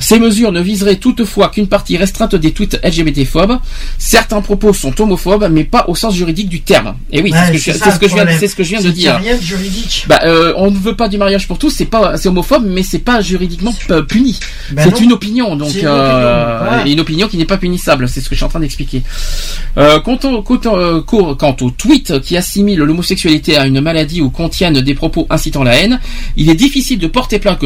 Ces 0.00 0.18
mesures 0.18 0.50
ne 0.50 0.60
viseraient 0.60 0.96
toutefois 0.96 1.48
qu'une 1.50 1.68
partie 1.68 1.96
restreinte 1.96 2.34
des 2.34 2.50
tweets 2.50 2.80
LGBT-phobes. 2.82 3.58
Certains 3.98 4.40
propos 4.40 4.72
sont 4.72 5.00
homophobes, 5.00 5.48
mais 5.52 5.62
pas 5.64 5.84
au 5.86 5.94
sens 5.94 6.16
juridique 6.16 6.48
du 6.48 6.62
terme. 6.62 6.96
Et 7.12 7.22
oui, 7.22 7.30
Ouais, 7.30 7.38
c'est 7.52 7.58
ce 7.58 7.64
que, 7.66 7.72
je- 7.72 7.78
ce 7.78 7.98
viens, 8.00 8.08
problème. 8.08 8.36
c'est 8.40 8.48
ce 8.48 8.56
que 8.56 8.64
je 8.64 8.70
viens 8.70 8.80
de 8.80 8.90
dire. 8.90 9.16
rien 9.16 9.36
de 9.36 9.42
juridique. 9.42 10.06
Bah, 10.08 10.20
euh, 10.24 10.54
on 10.56 10.72
ne 10.72 10.76
veut 10.78 10.96
pas 10.96 11.08
du 11.08 11.18
mariage 11.18 11.46
pour 11.46 11.58
tous, 11.58 11.70
c'est 11.70 11.84
pas, 11.84 12.16
c'est 12.16 12.28
homophobe, 12.28 12.64
mais 12.66 12.82
c'est 12.82 12.98
pas 12.98 13.20
juridiquement 13.20 13.74
euh, 13.90 14.02
puni. 14.02 14.40
Ben 14.72 14.90
c'est 14.90 15.00
une 15.04 15.12
opinion, 15.12 15.54
donc 15.54 15.72
une 15.74 15.86
euh, 16.48 16.58
voilà. 16.66 16.86
une 16.86 17.00
opinion 17.00 17.28
qui 17.28 17.36
n'est 17.36 17.44
pas 17.44 17.56
punissable. 17.58 18.08
C'est 18.08 18.20
ce 18.20 18.28
que 18.28 18.34
je 18.34 18.38
suis 18.40 18.44
en 18.44 18.48
train 18.48 18.60
d'expliquer. 18.60 19.02
Euh, 19.76 20.00
quant, 20.00 20.18
au, 20.24 20.42
quant, 20.42 20.60
au- 20.72 21.02
quant- 21.02 21.34
quant 21.34 21.56
au 21.60 21.70
tweet 21.70 22.20
qui 22.20 22.36
assimile 22.36 22.78
l'homosexualité 22.80 23.56
à 23.56 23.66
une 23.66 23.80
maladie 23.80 24.20
ou 24.20 24.30
contiennent 24.30 24.80
des 24.80 24.94
propos 24.94 25.26
incitant 25.30 25.62
la 25.62 25.76
haine, 25.76 26.00
il 26.36 26.48
est 26.50 26.54
difficile 26.54 26.98
de 26.98 27.06
porter 27.06 27.38
plainte 27.38 27.58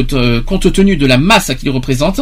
compte, 0.45 0.73
tenu 0.73 0.97
de 0.97 1.05
la 1.05 1.17
masse 1.17 1.51
qu'il 1.59 1.69
représente. 1.69 2.21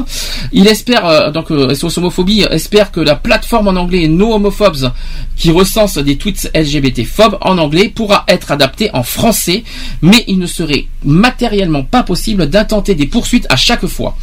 Il 0.51 0.67
espère 0.67 1.05
euh, 1.05 1.31
donc 1.31 1.47
SOS 1.49 1.97
homophobie 1.97 2.45
espère 2.51 2.91
que 2.91 2.99
la 2.99 3.15
plateforme 3.15 3.67
en 3.67 3.75
anglais 3.79 4.07
No 4.07 4.33
Homophobes 4.33 4.91
qui 5.35 5.51
recense 5.51 5.97
des 5.97 6.17
tweets 6.17 6.51
LGBT 6.53 7.03
phobes 7.05 7.37
en 7.41 7.57
anglais 7.57 7.89
pourra 7.93 8.23
être 8.27 8.51
adaptée 8.51 8.89
en 8.93 9.03
français, 9.03 9.63
mais 10.01 10.23
il 10.27 10.37
ne 10.37 10.45
serait 10.45 10.85
matériellement 11.03 11.83
pas 11.83 12.03
possible 12.03 12.47
d'intenter 12.47 12.95
des 12.95 13.07
poursuites 13.07 13.47
à 13.49 13.55
chaque 13.55 13.85
fois. 13.87 14.15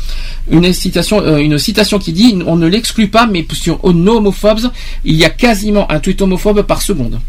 Une 0.51 0.73
citation, 0.73 1.37
une 1.39 1.59
citation 1.59 1.99
qui 1.99 2.13
dit 2.13 2.18
on 2.47 2.57
ne 2.57 2.67
l'exclut 2.67 3.09
pas, 3.09 3.27
mais 3.27 3.47
sur 3.53 3.79
No 3.93 4.17
Homophobes, 4.19 4.71
il 5.05 5.15
y 5.17 5.25
a 5.25 5.31
quasiment 5.31 5.91
un 5.91 6.01
tweet 6.01 6.21
homophobe 6.23 6.63
par 6.63 6.83
seconde. 6.83 7.21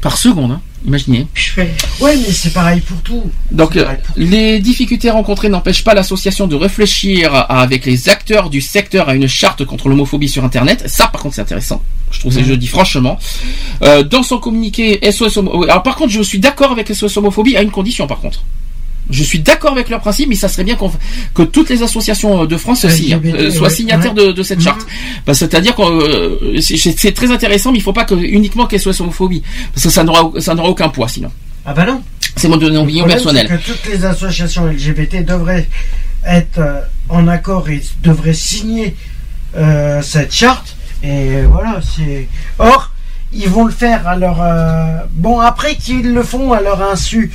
Par 0.00 0.18
seconde, 0.18 0.50
hein, 0.52 0.60
imaginez. 0.86 1.26
Ouais, 2.00 2.14
mais 2.16 2.30
c'est 2.30 2.52
pareil 2.52 2.80
pour 2.82 3.00
tout. 3.00 3.22
Donc, 3.50 3.74
euh, 3.76 3.86
les 4.16 4.58
difficultés 4.60 5.08
rencontrées 5.08 5.48
n'empêchent 5.48 5.82
pas 5.82 5.94
l'association 5.94 6.46
de 6.46 6.54
réfléchir 6.56 7.34
à- 7.34 7.62
avec 7.62 7.86
les 7.86 8.10
acteurs 8.10 8.50
du 8.50 8.60
secteur 8.60 9.08
à 9.08 9.14
une 9.14 9.26
charte 9.26 9.64
contre 9.64 9.88
l'homophobie 9.88 10.28
sur 10.28 10.44
Internet. 10.44 10.84
Ça, 10.88 11.08
par 11.08 11.22
contre, 11.22 11.36
c'est 11.36 11.40
intéressant. 11.40 11.80
Je 12.10 12.20
trouve, 12.20 12.32
je 12.38 12.52
dis 12.52 12.66
franchement. 12.66 13.18
Euh, 13.82 14.02
dans 14.02 14.22
son 14.22 14.36
communiqué 14.38 14.98
SOS 15.10 15.38
Homo- 15.38 15.64
Alors, 15.64 15.82
par 15.82 15.96
contre, 15.96 16.12
je 16.12 16.20
suis 16.20 16.38
d'accord 16.38 16.70
avec 16.72 16.90
SOS 16.90 17.16
Homophobie 17.16 17.56
à 17.56 17.62
une 17.62 17.70
condition, 17.70 18.06
par 18.06 18.20
contre. 18.20 18.44
Je 19.10 19.22
suis 19.22 19.38
d'accord 19.40 19.72
avec 19.72 19.90
leur 19.90 20.00
principe, 20.00 20.28
mais 20.30 20.34
ça 20.34 20.48
serait 20.48 20.64
bien 20.64 20.76
que 21.34 21.42
toutes 21.42 21.68
les 21.70 21.82
associations 21.82 22.46
de 22.46 22.56
France 22.56 22.84
LGBT, 22.84 23.34
euh, 23.34 23.50
soient 23.50 23.68
signataires 23.70 24.14
Ouais. 24.14 24.26
de, 24.28 24.32
de 24.32 24.42
cette 24.42 24.60
charte. 24.60 24.86
Bah, 25.26 25.34
C'est-à-dire 25.34 25.74
que 25.74 25.82
euh, 25.82 26.60
c'est 26.60 27.12
très 27.12 27.30
intéressant, 27.30 27.70
mais 27.72 27.78
il 27.78 27.82
faut 27.82 27.92
pas 27.92 28.04
que 28.04 28.14
uniquement 28.14 28.66
qu'elle 28.66 28.80
soit 28.80 28.98
homophobie, 29.00 29.42
parce 29.74 29.84
que 29.84 29.90
ça 29.90 30.02
n'aura 30.04 30.68
aucun 30.68 30.88
poids 30.88 31.08
sinon. 31.08 31.30
Ah 31.66 31.72
bah 31.74 31.84
non. 31.86 32.02
C'est 32.36 32.48
mon 32.48 32.56
opinion 32.60 33.04
personnelle. 33.04 33.46
que 33.48 33.54
toutes 33.64 33.86
les 33.86 34.04
associations 34.04 34.66
LGBT 34.66 35.24
devraient 35.24 35.68
être 36.26 36.58
euh, 36.58 36.80
en 37.08 37.28
accord 37.28 37.68
et 37.68 37.82
devraient 38.02 38.34
signer 38.34 38.96
euh, 39.56 40.00
cette 40.02 40.32
charte. 40.34 40.76
Et 41.02 41.42
voilà, 41.42 41.80
c'est. 41.82 42.26
Or, 42.58 42.90
ils 43.34 43.48
vont 43.48 43.64
le 43.64 43.72
faire 43.72 44.06
à 44.06 44.16
leur. 44.16 44.38
euh, 44.42 44.98
Bon, 45.12 45.38
après 45.40 45.74
qu'ils 45.76 46.12
le 46.12 46.22
font 46.22 46.52
à 46.52 46.60
leur 46.60 46.82
insu, 46.82 47.30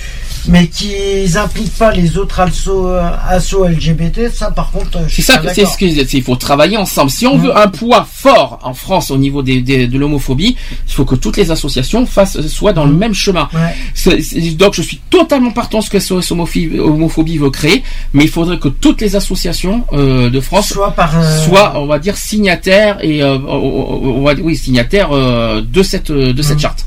mais 0.48 0.68
qu'ils 0.68 1.38
impliquent 1.38 1.76
pas 1.78 1.92
les 1.92 2.18
autres 2.18 2.40
assos, 2.40 2.88
assos 3.28 3.66
LGBT, 3.68 4.30
ça 4.34 4.52
par 4.52 4.72
contre. 4.72 4.98
euh, 4.98 5.06
C'est 5.10 5.22
ça, 5.22 5.42
c'est 5.54 5.66
ce 5.66 5.78
que 5.78 5.86
il 5.86 6.24
faut 6.24 6.36
travailler 6.36 6.78
ensemble. 6.78 7.10
Si 7.12 7.26
on 7.28 7.38
veut 7.38 7.56
un 7.58 7.68
poids 7.68 8.08
fort 8.12 8.60
en 8.64 8.74
France 8.74 9.12
au 9.12 9.18
niveau 9.18 9.42
des, 9.42 9.62
des- 9.62 9.88
de 9.88 9.98
l'homophobie, 9.98 10.56
il 10.88 10.94
faut 10.94 11.06
que 11.06 11.16
toutes 11.16 11.38
les 11.38 11.52
associations 11.52 12.06
fassent 12.06 12.40
soient 12.48 12.74
dans 12.74 12.86
le 12.86 12.94
même 12.94 13.14
chemin. 13.14 13.48
Ouais. 13.54 14.22
Donc 14.58 14.74
je 14.76 14.82
suis 14.82 15.00
totalement 15.10 15.52
partant 15.52 15.82
ce 15.82 15.90
que 15.90 16.00
SOS 16.00 16.32
homophobie, 16.32 16.80
homophobie 16.80 17.38
veut 17.38 17.50
créer, 17.50 17.84
mais 18.14 18.24
il 18.24 18.30
faudrait 18.30 18.60
que 18.60 18.68
toutes 18.70 19.02
les 19.02 19.16
associations 19.16 19.84
euh, 19.94 20.30
de 20.30 20.40
France 20.40 20.70
Soit 20.70 20.92
par. 20.92 21.18
euh, 21.20 21.38
soient, 21.46 21.74
on 21.80 21.86
va 21.88 22.00
dire, 22.00 22.18
signataires 22.18 22.98
et 23.04 23.22
euh, 23.24 23.38
on 23.48 24.24
va 24.24 24.34
oui 24.42 24.56
signataires 24.56 25.10
euh, 25.12 25.62
de 25.62 25.84
cette 25.90 26.12
de 26.12 26.42
cette 26.42 26.56
Mhm. 26.56 26.60
charte. 26.62 26.86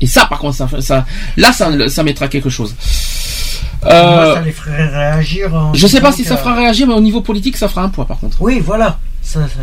Et 0.00 0.06
ça, 0.06 0.26
par 0.26 0.38
contre, 0.38 0.56
ça, 0.56 0.68
ça 0.80 1.06
là, 1.36 1.52
ça, 1.52 1.70
ça 1.88 2.02
mettra 2.02 2.28
quelque 2.28 2.50
chose. 2.50 2.74
Moi, 3.82 3.92
Euh, 3.92 4.34
ça 4.34 4.40
les 4.40 4.52
ferait 4.52 4.88
réagir. 4.88 5.54
en 5.54 5.74
je 5.74 5.86
sais 5.86 6.00
pas 6.00 6.10
si 6.12 6.24
ça 6.24 6.34
que- 6.36 6.40
fera 6.40 6.54
réagir, 6.54 6.86
mais 6.86 6.94
au 6.94 7.00
niveau 7.00 7.20
politique, 7.20 7.56
ça 7.56 7.68
fera 7.68 7.82
un 7.82 7.88
poids, 7.90 8.06
par 8.06 8.18
contre. 8.18 8.38
Oui, 8.40 8.60
voilà. 8.64 8.98
Ça, 9.22 9.40
ça- 9.40 9.60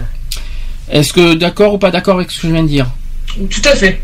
Est-ce 0.89 1.11
que 1.13 1.33
d'accord 1.35 1.73
ou 1.73 1.77
pas 1.77 1.89
d'accord 1.91 2.15
avec 2.15 2.31
ce 2.31 2.41
que 2.41 2.47
je 2.47 2.53
viens 2.53 2.63
de 2.63 2.67
dire? 2.67 2.87
Tout 3.27 3.61
à 3.65 3.75
fait. 3.75 4.01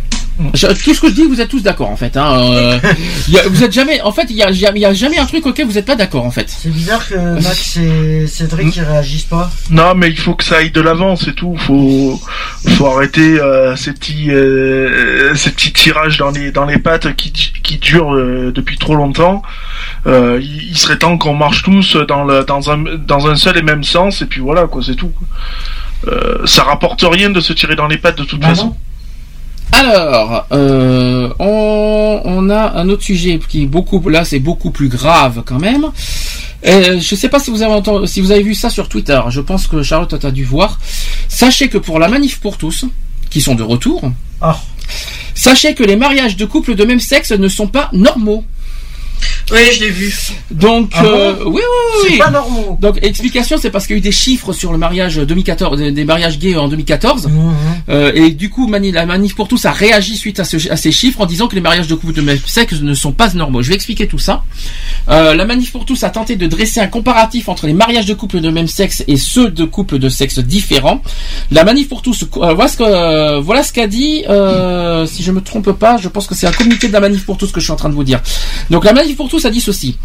Je- 0.53 0.67
tout 0.67 0.93
ce 0.93 1.01
que 1.01 1.07
je 1.09 1.13
dis, 1.13 1.23
vous 1.23 1.41
êtes 1.41 1.49
tous 1.49 1.61
d'accord 1.63 1.89
en 1.89 1.95
fait. 1.95 2.15
Hein, 2.17 2.39
euh, 2.51 2.79
y 3.29 3.37
a- 3.39 3.47
vous 3.47 3.63
êtes 3.63 3.71
jamais, 3.73 4.01
en 4.01 4.11
fait, 4.11 4.27
il 4.29 4.35
y 4.35 4.43
a, 4.43 4.49
il 4.51 4.57
y 4.79 4.85
a 4.85 4.93
jamais 4.93 5.17
un 5.17 5.25
truc 5.25 5.45
auquel 5.45 5.65
vous 5.65 5.73
n'êtes 5.73 5.85
pas 5.85 5.95
d'accord 5.95 6.25
en 6.25 6.31
fait. 6.31 6.47
C'est 6.49 6.69
bizarre 6.69 7.07
que 7.07 7.15
Max 7.41 7.77
et 7.77 8.27
Cédric 8.27 8.75
ils 8.75 8.83
réagissent 8.83 9.23
pas. 9.25 9.49
Non, 9.71 9.95
mais 9.95 10.09
il 10.09 10.17
faut 10.17 10.35
que 10.35 10.43
ça 10.43 10.57
aille 10.57 10.71
de 10.71 10.81
l'avant, 10.81 11.15
c'est 11.15 11.33
tout. 11.33 11.55
Faut, 11.57 12.21
faut 12.67 12.85
arrêter 12.87 13.39
euh, 13.41 13.75
ces 13.75 13.93
petits, 13.93 14.31
euh, 14.31 15.33
ces 15.35 15.51
petits 15.51 15.73
tirages 15.73 16.17
dans 16.17 16.31
les 16.31 16.51
dans 16.51 16.65
les 16.65 16.77
pattes 16.77 17.15
qui 17.15 17.31
qui 17.31 17.77
durent 17.77 18.13
euh, 18.15 18.51
depuis 18.53 18.77
trop 18.77 18.95
longtemps. 18.95 19.41
Euh, 20.05 20.39
il, 20.41 20.69
il 20.69 20.77
serait 20.77 20.97
temps 20.97 21.17
qu'on 21.17 21.33
marche 21.33 21.63
tous 21.63 21.95
dans 22.07 22.23
le 22.23 22.43
dans 22.43 22.69
un 22.69 22.77
dans 22.97 23.27
un 23.27 23.35
seul 23.35 23.57
et 23.57 23.61
même 23.63 23.83
sens, 23.83 24.21
et 24.21 24.25
puis 24.25 24.41
voilà 24.41 24.67
quoi, 24.67 24.81
c'est 24.85 24.95
tout. 24.95 25.11
Euh, 26.07 26.45
ça 26.45 26.63
rapporte 26.63 27.03
rien 27.03 27.31
de 27.31 27.41
se 27.41 27.53
tirer 27.53 27.75
dans 27.75 27.87
les 27.87 27.97
pattes 27.97 28.17
de 28.19 28.23
toute 28.23 28.39
Bah 28.39 28.49
façon. 28.49 28.75
Alors, 29.71 30.45
euh, 30.51 31.29
on, 31.39 32.21
on 32.23 32.49
a 32.49 32.73
un 32.79 32.89
autre 32.89 33.03
sujet 33.03 33.39
qui 33.47 33.63
est 33.63 33.67
beaucoup, 33.67 34.07
là, 34.09 34.25
c'est 34.25 34.39
beaucoup 34.39 34.71
plus 34.71 34.87
grave 34.87 35.43
quand 35.45 35.59
même. 35.59 35.87
Euh, 36.65 36.99
je 36.99 37.15
sais 37.15 37.29
pas 37.29 37.39
si 37.39 37.51
vous 37.51 37.61
avez 37.61 37.73
entendu, 37.73 38.07
si 38.07 38.19
vous 38.21 38.31
avez 38.31 38.41
vu 38.43 38.55
ça 38.55 38.69
sur 38.69 38.89
Twitter. 38.89 39.19
Je 39.29 39.41
pense 39.41 39.67
que 39.67 39.83
Charlotte 39.83 40.23
a 40.23 40.31
dû 40.31 40.43
voir. 40.43 40.79
Sachez 41.27 41.69
que 41.69 41.77
pour 41.77 41.99
la 41.99 42.07
manif 42.07 42.39
pour 42.39 42.57
tous, 42.57 42.85
qui 43.29 43.41
sont 43.41 43.55
de 43.55 43.63
retour, 43.63 44.01
Ah. 44.41 44.57
sachez 45.35 45.75
que 45.75 45.83
les 45.83 45.95
mariages 45.95 46.37
de 46.37 46.45
couples 46.45 46.75
de 46.75 46.83
même 46.83 46.99
sexe 46.99 47.31
ne 47.31 47.47
sont 47.47 47.67
pas 47.67 47.89
normaux. 47.93 48.43
Oui, 49.51 49.59
je 49.73 49.79
l'ai 49.79 49.89
vu. 49.89 50.13
Donc, 50.51 50.91
Ah 50.93 51.03
euh, 51.05 51.33
bon 51.33 51.51
oui, 51.51 51.61
oui, 51.61 52.01
oui. 52.03 52.09
C'est 52.11 52.17
pas 52.17 52.29
normal. 52.29 52.63
Donc, 52.81 52.99
explication, 53.01 53.57
c'est 53.61 53.69
parce 53.71 53.87
qu'il 53.87 53.95
y 53.95 53.97
a 53.97 53.99
eu 53.99 54.01
des 54.01 54.11
chiffres 54.11 54.51
sur 54.53 54.71
le 54.73 54.77
mariage 54.77 55.15
2014, 55.17 55.77
des- 55.77 55.91
des 55.91 56.03
mariages 56.05 56.37
gays 56.37 56.55
en 56.57 56.67
2014. 56.67 57.27
Mhm. 57.27 57.53
Euh, 57.89 58.11
et 58.13 58.31
du 58.31 58.49
coup, 58.49 58.67
Mani- 58.67 58.91
la 58.91 59.05
Manif 59.05 59.35
pour 59.35 59.47
tous 59.47 59.65
a 59.65 59.71
réagi 59.71 60.17
suite 60.17 60.39
à, 60.39 60.43
ce- 60.43 60.69
à 60.69 60.75
ces 60.75 60.91
chiffres 60.91 61.21
en 61.21 61.25
disant 61.25 61.47
que 61.47 61.55
les 61.55 61.61
mariages 61.61 61.87
de 61.87 61.95
couples 61.95 62.13
de 62.13 62.21
même 62.21 62.39
sexe 62.45 62.73
ne 62.81 62.93
sont 62.93 63.13
pas 63.13 63.29
normaux. 63.33 63.61
Je 63.61 63.69
vais 63.69 63.75
expliquer 63.75 64.07
tout 64.07 64.19
ça. 64.19 64.43
Euh, 65.09 65.33
la 65.33 65.45
Manif 65.45 65.71
pour 65.71 65.85
tous 65.85 66.03
a 66.03 66.09
tenté 66.09 66.35
de 66.35 66.45
dresser 66.47 66.81
un 66.81 66.87
comparatif 66.87 67.47
entre 67.47 67.67
les 67.67 67.73
mariages 67.73 68.05
de 68.05 68.13
couples 68.13 68.41
de 68.41 68.49
même 68.49 68.67
sexe 68.67 69.03
et 69.07 69.15
ceux 69.15 69.49
de 69.49 69.63
couples 69.63 69.97
de 69.99 70.09
sexe 70.09 70.39
différents. 70.39 71.01
La 71.51 71.63
Manif 71.63 71.87
pour 71.87 72.01
tous, 72.01 72.23
euh, 72.23 72.53
voilà 72.53 72.67
ce 72.67 72.75
que 72.77 72.83
euh, 72.83 73.39
voilà 73.39 73.63
ce 73.63 73.71
qu'a 73.71 73.87
dit. 73.87 74.25
euh, 74.29 75.05
si 75.05 75.23
je 75.23 75.31
me 75.31 75.39
trompe 75.41 75.71
pas, 75.71 75.97
je 75.97 76.09
pense 76.09 76.27
que 76.27 76.35
c'est 76.35 76.47
un 76.47 76.51
communiqué 76.51 76.87
de 76.89 76.93
la 76.93 76.99
Manif 76.99 77.25
pour 77.25 77.37
tous 77.37 77.51
que 77.51 77.59
je 77.61 77.65
suis 77.65 77.71
en 77.73 77.77
train 77.77 77.89
de 77.89 77.93
vous 77.93 78.03
dire. 78.03 78.19
Donc 78.69 78.83
la 78.83 78.91
Manif 78.93 79.06
tous 79.15 79.45
a 79.45 79.49
dit 79.49 79.61
ceci. 79.61 79.97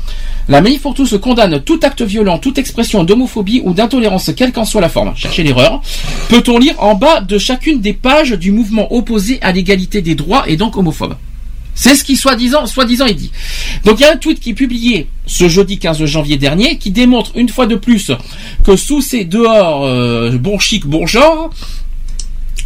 La 0.49 0.61
Manif 0.61 0.83
pour 0.83 0.95
tous 0.95 1.17
condamne 1.19 1.61
tout 1.61 1.81
acte 1.83 2.03
violent, 2.03 2.39
toute 2.39 2.59
expression 2.59 3.05
d'homophobie 3.05 3.63
ou 3.65 3.75
d'intolérance, 3.75 4.31
quelle 4.37 4.53
qu'en 4.53 4.65
soit 4.65 4.81
la 4.81 4.89
forme. 4.89 5.13
Cherchez 5.17 5.43
l'erreur. 5.43 5.83
Peut-on 6.29 6.59
lire 6.59 6.75
en 6.79 6.95
bas 6.95 7.21
de 7.21 7.39
chacune 7.39 7.81
des 7.81 7.93
pages 7.93 8.33
du 8.33 8.53
mouvement 8.53 8.93
opposé 8.93 9.39
à 9.43 9.53
l'égalité 9.53 10.03
des 10.03 10.15
droits 10.15 10.45
et 10.49 10.57
donc 10.57 10.77
homophobe? 10.77 11.17
C'est 11.75 11.95
ce 11.95 12.05
qui 12.05 12.17
soi-disant, 12.17 12.67
soi-disant 12.67 13.07
est 13.07 13.15
dit. 13.15 13.31
Donc 13.85 13.99
il 13.99 14.03
y 14.03 14.07
a 14.07 14.13
un 14.13 14.17
tweet 14.17 14.41
qui 14.41 14.51
est 14.51 14.55
publié 14.55 15.07
ce 15.27 15.49
jeudi 15.49 15.79
15 15.79 16.05
janvier 16.05 16.37
dernier 16.37 16.77
qui 16.77 16.91
démontre 16.91 17.33
une 17.37 17.49
fois 17.49 17.67
de 17.67 17.77
plus 17.77 18.11
que 18.65 18.77
sous 18.77 19.01
ces 19.01 19.25
dehors 19.25 19.85
euh, 19.85 20.37
bon 20.39 20.59
chic, 20.59 20.87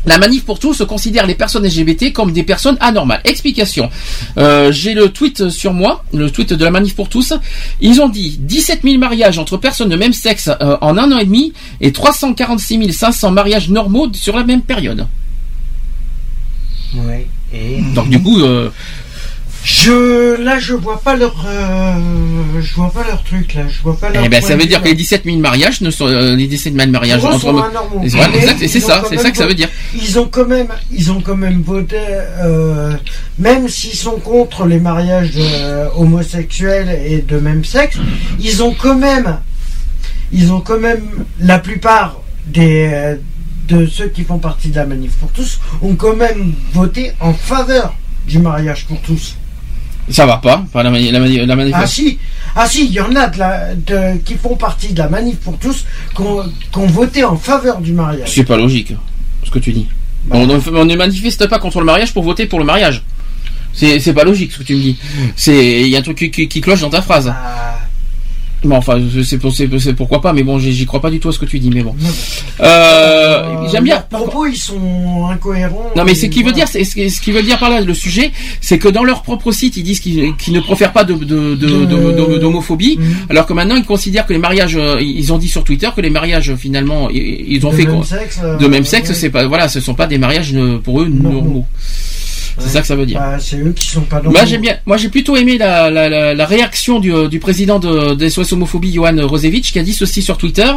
la 0.06 0.18
manif 0.18 0.44
pour 0.44 0.58
tous 0.58 0.82
considère 0.88 1.26
les 1.26 1.34
personnes 1.34 1.66
LGBT 1.66 2.12
comme 2.12 2.32
des 2.32 2.44
personnes 2.44 2.76
anormales. 2.80 3.20
Explication. 3.24 3.90
Euh, 4.38 4.72
J'ai 4.72 4.94
le 4.94 5.08
tweet 5.10 5.48
sur 5.50 5.72
moi, 5.72 6.04
le 6.14 6.30
tweet 6.30 6.52
de 6.52 6.64
la 6.64 6.70
manif 6.70 6.94
pour 6.94 7.08
tous. 7.08 7.34
Ils 7.80 8.00
ont 8.00 8.08
dit 8.08 8.38
17 8.40 8.82
000 8.84 8.98
mariages 8.98 9.38
entre 9.38 9.56
personnes 9.56 9.88
de 9.88 9.96
même 9.96 10.12
sexe 10.12 10.48
euh, 10.60 10.76
en 10.80 10.96
un 10.96 11.12
an 11.12 11.18
et 11.18 11.24
demi 11.24 11.52
et 11.80 11.92
346 11.92 12.92
500 12.92 13.30
mariages 13.32 13.68
normaux 13.68 14.08
sur 14.12 14.36
la 14.36 14.44
même 14.44 14.62
période. 14.62 15.06
Ouais. 16.94 17.26
Et 17.52 17.80
Donc 17.94 18.08
du 18.08 18.22
coup, 18.22 18.40
euh, 18.40 18.70
je 19.66 20.40
là 20.40 20.60
je 20.60 20.74
vois 20.74 21.00
pas 21.00 21.16
leur 21.16 21.44
euh, 21.44 22.60
je 22.60 22.74
vois 22.74 22.90
pas 22.92 23.02
leur 23.04 23.24
truc 23.24 23.54
là, 23.54 23.62
je 23.68 23.82
vois 23.82 23.98
pas 23.98 24.10
leur 24.10 24.24
eh 24.24 24.28
ben, 24.28 24.40
ça 24.40 24.54
veut 24.54 24.66
dire 24.66 24.80
que 24.80 24.86
les 24.86 24.94
17 24.94 25.24
000 25.24 25.38
mariages 25.38 25.80
ne 25.80 25.90
sont 25.90 26.06
euh, 26.06 26.36
les 26.36 26.46
17 26.46 26.74
000 26.74 26.88
mariages 26.88 27.20
Pour 27.20 27.30
eux, 27.30 27.34
entre 27.34 27.40
sont 27.40 27.58
anormaux. 27.58 28.00
Et 28.04 28.08
voilà, 28.10 28.28
Mais 28.28 28.38
exact, 28.38 28.62
et 28.62 28.68
c'est 28.68 28.78
ont 28.78 28.86
ça, 28.86 28.98
quand 29.00 29.08
c'est 29.08 29.16
même 29.16 29.24
ça 29.24 29.30
que 29.32 29.36
ça 29.36 29.46
veut 29.48 29.54
dire. 29.54 29.68
Ils 29.92 30.18
ont 30.20 30.28
quand 30.28 30.46
même, 30.46 30.68
ils 30.92 31.10
ont 31.10 31.20
quand 31.20 31.36
même 31.36 31.62
voté, 31.62 31.96
euh, 31.98 32.92
même 33.40 33.68
s'ils 33.68 33.96
sont 33.96 34.20
contre 34.20 34.66
les 34.66 34.78
mariages 34.78 35.32
euh, 35.36 35.88
homosexuels 35.96 37.00
et 37.04 37.22
de 37.22 37.38
même 37.38 37.64
sexe, 37.64 37.98
ils 38.38 38.62
ont 38.62 38.72
quand 38.72 38.94
même, 38.94 39.38
ils 40.30 40.52
ont 40.52 40.60
quand 40.60 40.78
même 40.78 41.24
la 41.40 41.58
plupart 41.58 42.20
des 42.46 42.88
euh, 42.92 43.16
de 43.66 43.84
ceux 43.86 44.06
qui 44.06 44.22
font 44.22 44.38
partie 44.38 44.68
de 44.68 44.76
la 44.76 44.86
manif 44.86 45.10
pour 45.14 45.30
tous 45.30 45.58
ont 45.82 45.96
quand 45.96 46.14
même 46.14 46.52
voté 46.72 47.10
en 47.18 47.32
faveur 47.32 47.96
du 48.28 48.38
mariage 48.38 48.86
pour 48.86 49.00
tous. 49.00 49.34
Ça 50.08 50.24
va 50.26 50.36
pas. 50.38 50.62
Enfin, 50.66 50.82
la, 50.82 50.90
mani- 50.90 51.10
la, 51.10 51.18
mani- 51.18 51.44
la 51.44 51.56
manif- 51.56 51.72
Ah 51.74 51.86
si, 51.86 52.18
ah 52.54 52.68
si, 52.68 52.86
il 52.86 52.92
y 52.92 53.00
en 53.00 53.14
a 53.16 53.26
de 53.26 53.38
la, 53.38 53.74
de- 53.74 54.18
qui 54.24 54.34
font 54.34 54.54
partie 54.56 54.92
de 54.92 54.98
la 54.98 55.08
manif 55.08 55.36
pour 55.38 55.58
tous 55.58 55.84
qui 56.14 56.22
ont, 56.22 56.42
qui 56.72 56.78
ont 56.78 56.86
voté 56.86 57.24
en 57.24 57.36
faveur 57.36 57.80
du 57.80 57.92
mariage. 57.92 58.28
C'est 58.32 58.44
pas 58.44 58.56
logique, 58.56 58.92
ce 59.44 59.50
que 59.50 59.58
tu 59.58 59.72
dis. 59.72 59.86
Bah. 60.26 60.36
On, 60.38 60.46
ne- 60.46 60.60
on 60.78 60.84
ne 60.84 60.96
manifeste 60.96 61.46
pas 61.48 61.58
contre 61.58 61.80
le 61.80 61.86
mariage 61.86 62.12
pour 62.12 62.22
voter 62.22 62.46
pour 62.46 62.58
le 62.58 62.64
mariage. 62.64 63.02
C'est 63.72 64.00
c'est 64.00 64.14
pas 64.14 64.24
logique 64.24 64.52
ce 64.52 64.58
que 64.58 64.62
tu 64.62 64.74
me 64.74 64.80
dis. 64.80 64.96
C'est 65.36 65.82
il 65.82 65.88
y 65.88 65.96
a 65.96 65.98
un 65.98 66.02
truc 66.02 66.16
qui, 66.18 66.30
qui- 66.30 66.48
qui 66.48 66.60
cloche 66.60 66.80
dans 66.80 66.90
ta 66.90 67.02
phrase. 67.02 67.28
Ah. 67.36 67.78
Bon, 68.66 68.76
enfin, 68.76 68.98
c'est 69.24 69.38
pour- 69.38 69.52
c'est- 69.54 69.68
c'est 69.78 69.94
pourquoi 69.94 70.20
pas, 70.20 70.32
mais 70.32 70.42
bon, 70.42 70.58
j'y 70.58 70.84
crois 70.86 71.00
pas 71.00 71.10
du 71.10 71.20
tout 71.20 71.28
à 71.28 71.32
ce 71.32 71.38
que 71.38 71.44
tu 71.46 71.58
dis, 71.58 71.70
mais 71.70 71.82
bon. 71.82 71.94
Euh, 72.60 73.68
J'aime 73.70 73.84
bien. 73.84 73.96
Leurs 73.96 74.06
propos, 74.24 74.46
ils 74.46 74.56
sont 74.56 75.26
incohérents. 75.30 75.90
Non 75.96 76.04
mais 76.04 76.14
ce 76.14 76.26
qui 76.26 76.42
veut 76.42 76.52
dire, 76.52 76.68
c'est 76.68 76.84
ce 76.84 77.20
qui- 77.20 77.32
veut 77.32 77.42
dire 77.42 77.58
par 77.58 77.70
là 77.70 77.80
le 77.80 77.94
sujet, 77.94 78.30
c'est 78.60 78.78
que 78.78 78.88
dans 78.88 79.04
leur 79.04 79.22
propre 79.22 79.52
site, 79.52 79.76
ils 79.76 79.82
disent 79.82 80.00
qu'ils 80.00 80.34
ne 80.48 80.60
profèrent 80.60 80.92
pas 80.92 81.04
de- 81.04 81.14
de- 81.14 81.54
de- 81.54 82.38
d'homophobie, 82.38 82.96
Mhm. 82.98 83.14
alors 83.30 83.46
que 83.46 83.52
maintenant 83.52 83.76
ils 83.76 83.84
considèrent 83.84 84.26
que 84.26 84.32
les 84.32 84.38
mariages, 84.38 84.76
euh, 84.76 85.00
ils 85.00 85.32
ont 85.32 85.38
dit 85.38 85.48
sur 85.48 85.64
Twitter 85.64 85.88
que 85.94 86.00
les 86.00 86.10
mariages 86.10 86.54
finalement, 86.56 87.08
ils, 87.10 87.44
ils 87.56 87.66
ont 87.66 87.70
fait 87.72 87.84
même 87.84 87.96
quoi 87.96 88.04
sexe, 88.04 88.40
euh, 88.42 88.56
de 88.56 88.66
même 88.66 88.84
sexe, 88.84 89.08
ouais. 89.10 89.14
c'est 89.14 89.30
pas 89.30 89.46
voilà, 89.46 89.68
ce 89.68 89.80
sont 89.80 89.94
pas 89.94 90.06
des 90.06 90.18
mariages 90.18 90.52
euh, 90.54 90.78
pour 90.78 91.00
eux 91.02 91.08
Normaux. 91.08 91.40
normaux. 91.40 91.66
C'est 92.58 92.68
ça 92.68 92.80
que 92.80 92.86
ça 92.86 92.96
veut 92.96 93.04
dire. 93.06 93.18
Bah, 93.18 93.36
c'est 93.38 93.58
eux 93.58 93.72
qui 93.72 93.86
sont 93.86 94.00
pas 94.02 94.20
dans 94.20 94.30
Moi 94.30 94.44
j'ai 94.46 94.58
bien, 94.58 94.76
moi 94.86 94.96
j'ai 94.96 95.08
plutôt 95.10 95.36
aimé 95.36 95.58
la, 95.58 95.90
la, 95.90 96.08
la, 96.08 96.34
la 96.34 96.46
réaction 96.46 97.00
du, 97.00 97.12
du 97.28 97.38
président 97.38 97.78
de, 97.78 98.14
des 98.14 98.30
SOS 98.30 98.52
homophobie 98.52 98.92
Johan 98.92 99.14
Rosevich 99.26 99.72
qui 99.72 99.78
a 99.78 99.82
dit 99.82 99.92
ceci 99.92 100.22
sur 100.22 100.38
Twitter 100.38 100.70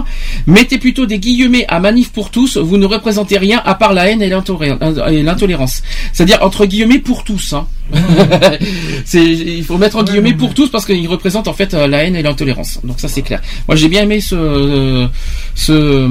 mettez 0.46 0.78
plutôt 0.78 1.06
des 1.06 1.20
guillemets 1.20 1.66
à 1.70 1.80
manif 1.80 2.12
pour 2.12 2.32
tous, 2.32 2.58
vous 2.58 2.78
ne 2.78 2.86
représentez 2.86 3.38
rien 3.38 3.62
à 3.66 3.76
part 3.76 3.94
la 3.94 4.10
haine 4.10 4.22
et 4.22 4.30
l'intolé- 4.30 4.76
et 5.12 5.24
l'intolérance. 5.24 5.82
C'est-à-dire 6.14 6.40
entre 6.42 6.66
guillemets 6.66 7.00
pour 7.00 7.24
tous. 7.24 7.54
Hein. 7.54 7.66
il 9.14 9.64
faut 9.64 9.78
mettre 9.78 9.98
en 9.98 10.04
guillemets 10.04 10.34
pour 10.34 10.54
tous 10.54 10.70
parce 10.70 10.86
qu'ils 10.86 11.08
représentent 11.08 11.48
en 11.48 11.54
fait 11.54 11.74
euh, 11.74 11.88
la 11.88 12.04
haine 12.04 12.16
et 12.16 12.22
l'intolérance. 12.22 12.80
Donc 12.84 13.00
ça 13.00 13.08
c'est 13.08 13.22
clair. 13.22 13.42
Moi 13.68 13.76
j'ai 13.76 13.88
bien 13.88 14.04
aimé 14.04 14.22
ce, 14.22 15.08
ce 15.56 16.08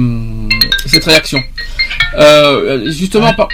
cette 0.87 1.05
réaction. 1.05 1.41
Euh, 2.17 2.89
justement 2.91 3.33
par, 3.33 3.47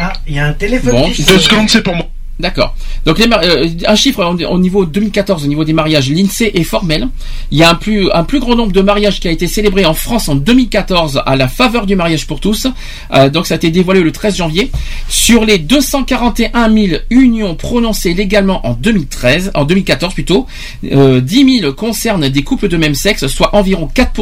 Ah, 0.00 0.12
il 0.26 0.34
y 0.34 0.38
a 0.38 0.46
un 0.46 0.52
téléphone 0.52 0.92
Bon, 0.92 1.10
qui 1.10 1.24
Deux 1.24 1.38
secondes, 1.38 1.68
c'est 1.68 1.82
pour 1.82 1.94
moi. 1.94 2.06
D'accord. 2.38 2.74
Donc 3.06 3.18
les 3.18 3.26
euh, 3.26 3.66
un 3.86 3.94
chiffre 3.94 4.22
au, 4.22 4.44
au 4.52 4.58
niveau 4.58 4.84
2014 4.84 5.44
au 5.44 5.46
niveau 5.46 5.64
des 5.64 5.72
mariages, 5.72 6.10
l'INSEE 6.10 6.50
est 6.52 6.64
formel. 6.64 7.08
Il 7.50 7.56
y 7.56 7.62
a 7.62 7.70
un 7.70 7.74
plus 7.74 8.10
un 8.12 8.24
plus 8.24 8.40
grand 8.40 8.54
nombre 8.56 8.72
de 8.72 8.82
mariages 8.82 9.20
qui 9.20 9.28
a 9.28 9.30
été 9.30 9.46
célébré 9.46 9.86
en 9.86 9.94
France 9.94 10.28
en 10.28 10.34
2014 10.34 11.22
à 11.24 11.36
la 11.36 11.48
faveur 11.48 11.86
du 11.86 11.96
mariage 11.96 12.26
pour 12.26 12.40
tous. 12.40 12.66
Euh, 13.14 13.30
donc 13.30 13.46
ça 13.46 13.54
a 13.54 13.56
été 13.56 13.70
dévoilé 13.70 14.02
le 14.02 14.12
13 14.12 14.36
janvier. 14.36 14.70
Sur 15.08 15.46
les 15.46 15.56
241 15.58 16.70
000 16.70 17.00
unions 17.08 17.54
prononcées 17.54 18.12
légalement 18.12 18.66
en 18.66 18.74
2013, 18.74 19.52
en 19.54 19.64
2014 19.64 20.12
plutôt, 20.12 20.46
euh, 20.92 21.22
10 21.22 21.60
000 21.60 21.72
concernent 21.72 22.28
des 22.28 22.42
couples 22.42 22.68
de 22.68 22.76
même 22.76 22.94
sexe, 22.94 23.28
soit 23.28 23.54
environ 23.54 23.88
4 23.92 24.12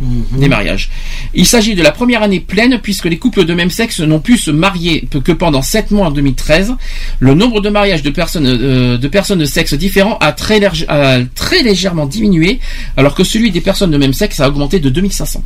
des 0.00 0.48
mariages. 0.48 0.90
Il 1.34 1.46
s'agit 1.46 1.74
de 1.74 1.82
la 1.82 1.92
première 1.92 2.22
année 2.22 2.40
pleine 2.40 2.78
puisque 2.82 3.04
les 3.04 3.18
couples 3.18 3.44
de 3.44 3.52
même 3.54 3.70
sexe 3.70 4.00
n'ont 4.00 4.20
pu 4.20 4.38
se 4.38 4.50
marier 4.50 5.06
que 5.22 5.32
pendant 5.32 5.62
7 5.62 5.90
mois 5.90 6.06
en 6.06 6.10
2013. 6.10 6.74
Le 7.18 7.34
nombre 7.34 7.60
de 7.60 7.68
mariages 7.68 8.02
de 8.02 8.10
personnes 8.10 8.46
euh, 8.46 8.96
de 8.96 9.08
personnes 9.08 9.38
de 9.40 9.44
sexe 9.44 9.74
différents 9.74 10.16
a 10.18 10.32
très, 10.32 10.58
lég- 10.60 10.86
a 10.88 11.18
très 11.34 11.62
légèrement 11.62 12.06
diminué 12.06 12.60
alors 12.96 13.14
que 13.14 13.24
celui 13.24 13.50
des 13.50 13.60
personnes 13.60 13.90
de 13.90 13.98
même 13.98 14.12
sexe 14.14 14.40
a 14.40 14.48
augmenté 14.48 14.80
de 14.80 14.88
2500. 14.88 15.42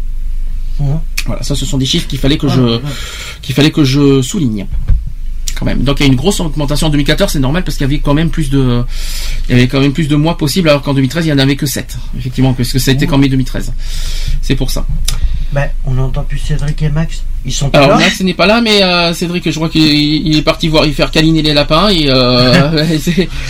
Mhm. 0.81 1.01
Voilà, 1.27 1.43
ça 1.43 1.55
ce 1.57 1.65
sont 1.65 1.79
des 1.79 1.87
chiffres 1.87 2.07
qu'il 2.07 2.19
fallait 2.19 2.37
que 2.39 2.47
Ah, 2.49 2.53
je 2.55 2.61
ouais. 2.61 2.81
qu'il 3.43 3.55
fallait 3.55 3.71
que 3.71 3.83
je 3.85 4.23
souligne. 4.23 4.67
Quand 5.65 5.71
même. 5.71 5.83
Donc 5.83 6.01
il 6.01 6.07
y 6.07 6.09
a 6.09 6.13
une 6.13 6.17
grosse 6.17 6.41
augmentation 6.41 6.89
en 6.89 6.91
2014, 6.91 7.33
c'est 7.33 7.39
normal 7.39 7.65
parce 7.65 7.77
qu'il 7.77 7.85
y 7.87 7.91
avait 7.91 7.99
quand 8.01 8.15
même 8.15 8.31
plus 8.31 8.51
de 8.51 8.85
il 9.49 9.55
y 9.55 9.59
avait 9.59 9.69
quand 9.69 9.81
même 9.81 9.93
plus 9.93 10.09
de 10.09 10.17
mois 10.17 10.37
possibles 10.37 10.69
alors 10.69 10.83
qu'en 10.83 10.95
2013 10.95 11.27
il 11.27 11.29
y 11.31 11.33
en 11.33 11.39
avait 11.39 11.57
que 11.57 11.67
7. 11.67 11.97
Effectivement, 12.19 12.53
parce 12.53 12.73
que 12.73 12.79
ça 12.79 12.91
a 12.91 12.95
été 12.95 13.07
qu'en 13.07 13.19
mai 13.19 13.29
2013. 13.29 13.73
C'est 14.43 14.57
pour 14.57 14.71
ça. 14.71 14.87
Ben, 15.53 15.69
on 15.87 15.93
n'entend 15.93 16.23
plus 16.25 16.39
Cédric 16.39 16.83
et 16.83 16.89
Max. 16.89 17.23
Ils 17.45 17.53
sont 17.53 17.71
pas 17.71 17.79
Alors 17.79 17.91
là. 17.91 17.99
Max 17.99 18.21
n'est 18.21 18.35
pas 18.35 18.47
là, 18.47 18.61
mais 18.61 18.83
euh, 18.83 19.13
Cédric, 19.13 19.49
je 19.49 19.55
crois 19.55 19.69
qu'il 19.69 19.83
il 19.83 20.37
est 20.37 20.43
parti 20.43 20.69
voir, 20.69 20.85
il 20.87 20.95
faire 20.95 21.11
câliner 21.11 21.43
les 21.43 21.55
lapins 21.55 21.89
et 21.89 22.07
euh, 22.09 22.85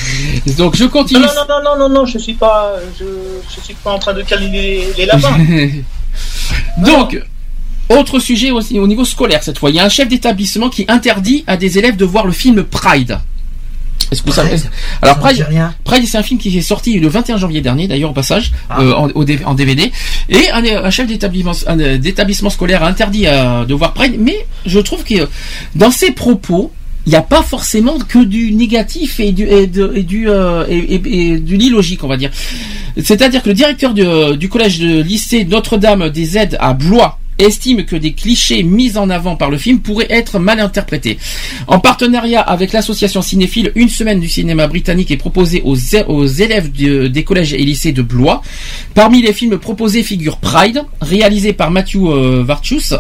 donc 0.59 0.77
je 0.77 0.85
continue. 0.85 1.21
Non, 1.21 1.27
non, 1.27 1.45
non, 1.49 1.63
non, 1.65 1.89
non, 1.89 1.95
non, 1.95 2.07
je 2.07 2.19
suis 2.19 2.35
pas, 2.35 2.75
je, 2.99 3.05
je 3.55 3.61
suis 3.65 3.75
pas 3.75 3.93
en 3.93 3.99
train 3.99 4.13
de 4.13 4.23
câliner 4.23 4.61
les, 4.61 4.93
les 4.99 5.07
lapins. 5.07 5.39
donc 6.79 7.21
autre 7.91 8.19
sujet 8.19 8.51
aussi 8.51 8.79
au 8.79 8.87
niveau 8.87 9.05
scolaire 9.05 9.43
cette 9.43 9.59
fois, 9.59 9.71
il 9.71 9.77
y 9.77 9.81
a 9.81 9.85
un 9.85 9.89
chef 9.89 10.09
d'établissement 10.09 10.71
qui 10.71 10.85
interdit 10.89 11.45
à 11.47 11.57
des 11.57 11.79
élèves 11.79 11.97
de 11.97 12.05
voir 12.05 12.27
le 12.27 12.33
film 12.33 12.63
Pride. 12.65 13.19
Est-ce 14.13 14.23
que 14.23 14.27
vous 14.29 14.35
savez 14.35 14.51
Pride 14.51 14.71
Alors 15.03 15.19
Pride. 15.19 15.47
Pride, 15.85 16.05
c'est 16.07 16.19
un 16.19 16.23
film 16.23 16.39
qui 16.39 16.57
est 16.57 16.63
sorti 16.63 16.99
le 17.01 17.09
21 17.09 17.37
janvier 17.39 17.61
dernier, 17.63 17.89
d'ailleurs 17.89 18.11
au 18.11 18.15
passage, 18.15 18.53
Ah. 18.69 18.81
euh, 18.81 18.93
en, 18.93 19.09
au 19.15 19.25
en 19.47 19.55
DVD. 19.55 19.91
Et 20.29 20.51
un, 20.51 20.63
un 20.85 20.91
chef 20.91 21.07
d'établissement, 21.07 21.53
euh, 21.69 21.97
d'établissement 21.99 22.51
scolaire 22.51 22.83
a 22.85 22.89
interdit 22.89 23.25
euh, 23.27 23.65
de 23.65 23.75
voir 23.75 23.93
Pride, 23.95 24.17
mais 24.19 24.47
je 24.67 24.79
trouve 24.79 25.05
que 25.05 25.15
euh, 25.23 25.27
dans 25.75 25.91
ses 25.91 26.11
propos, 26.13 26.71
il 27.07 27.11
n'y 27.11 27.17
a 27.17 27.23
pas 27.23 27.43
forcément 27.43 27.99
que 27.99 28.19
du 28.23 28.53
négatif 28.53 29.21
et 29.21 29.33
du 29.33 29.47
et, 29.47 29.67
de- 29.67 29.93
et 29.95 30.03
du 30.03 30.29
euh, 30.29 30.65
et, 30.69 30.77
et- 30.79 31.31
et 31.33 31.39
du 31.39 31.57
illogique, 31.57 32.03
on 32.05 32.09
va 32.09 32.17
dire. 32.17 32.31
C'est-à-dire 33.03 33.43
que 33.43 33.49
le 33.49 33.55
directeur 33.55 33.95
de- 33.95 34.35
du 34.37 34.49
collège 34.49 34.79
de 34.79 35.01
lycée 35.03 35.45
Notre-Dame 35.45 36.11
des 36.11 36.39
Aides 36.39 36.57
à 36.61 36.73
Blois 36.75 37.19
estime 37.39 37.85
que 37.85 37.97
des 37.97 38.13
clichés 38.13 38.63
mis 38.63 38.97
en 38.97 39.11
avant 39.11 39.37
par 39.37 39.51
le 39.51 39.59
film 39.59 39.81
pourraient 39.81 40.07
être 40.11 40.39
mal 40.39 40.61
interprétés. 40.61 41.19
En 41.67 41.79
partenariat 41.79 42.41
avec 42.41 42.73
l'association 42.73 43.23
cinéphile, 43.23 43.73
une 43.75 43.89
semaine 43.89 44.21
du 44.21 44.29
cinéma 44.29 44.67
britannique 44.67 45.11
est 45.11 45.17
proposée 45.17 45.63
aux, 45.65 45.77
élèves 46.27 46.73
de- 46.73 47.07
des 47.09 47.25
collèges 47.25 47.53
et 47.55 47.59
lycées 47.65 47.93
de 47.93 48.03
Blois. 48.03 48.43
Parmi 48.95 49.23
les 49.23 49.33
films 49.33 49.59
proposés 49.59 50.03
figure 50.03 50.39
Pride, 50.39 50.83
réalisé 51.01 51.53
par 51.53 51.71
Matthew 51.71 51.97
euh, 52.07 52.45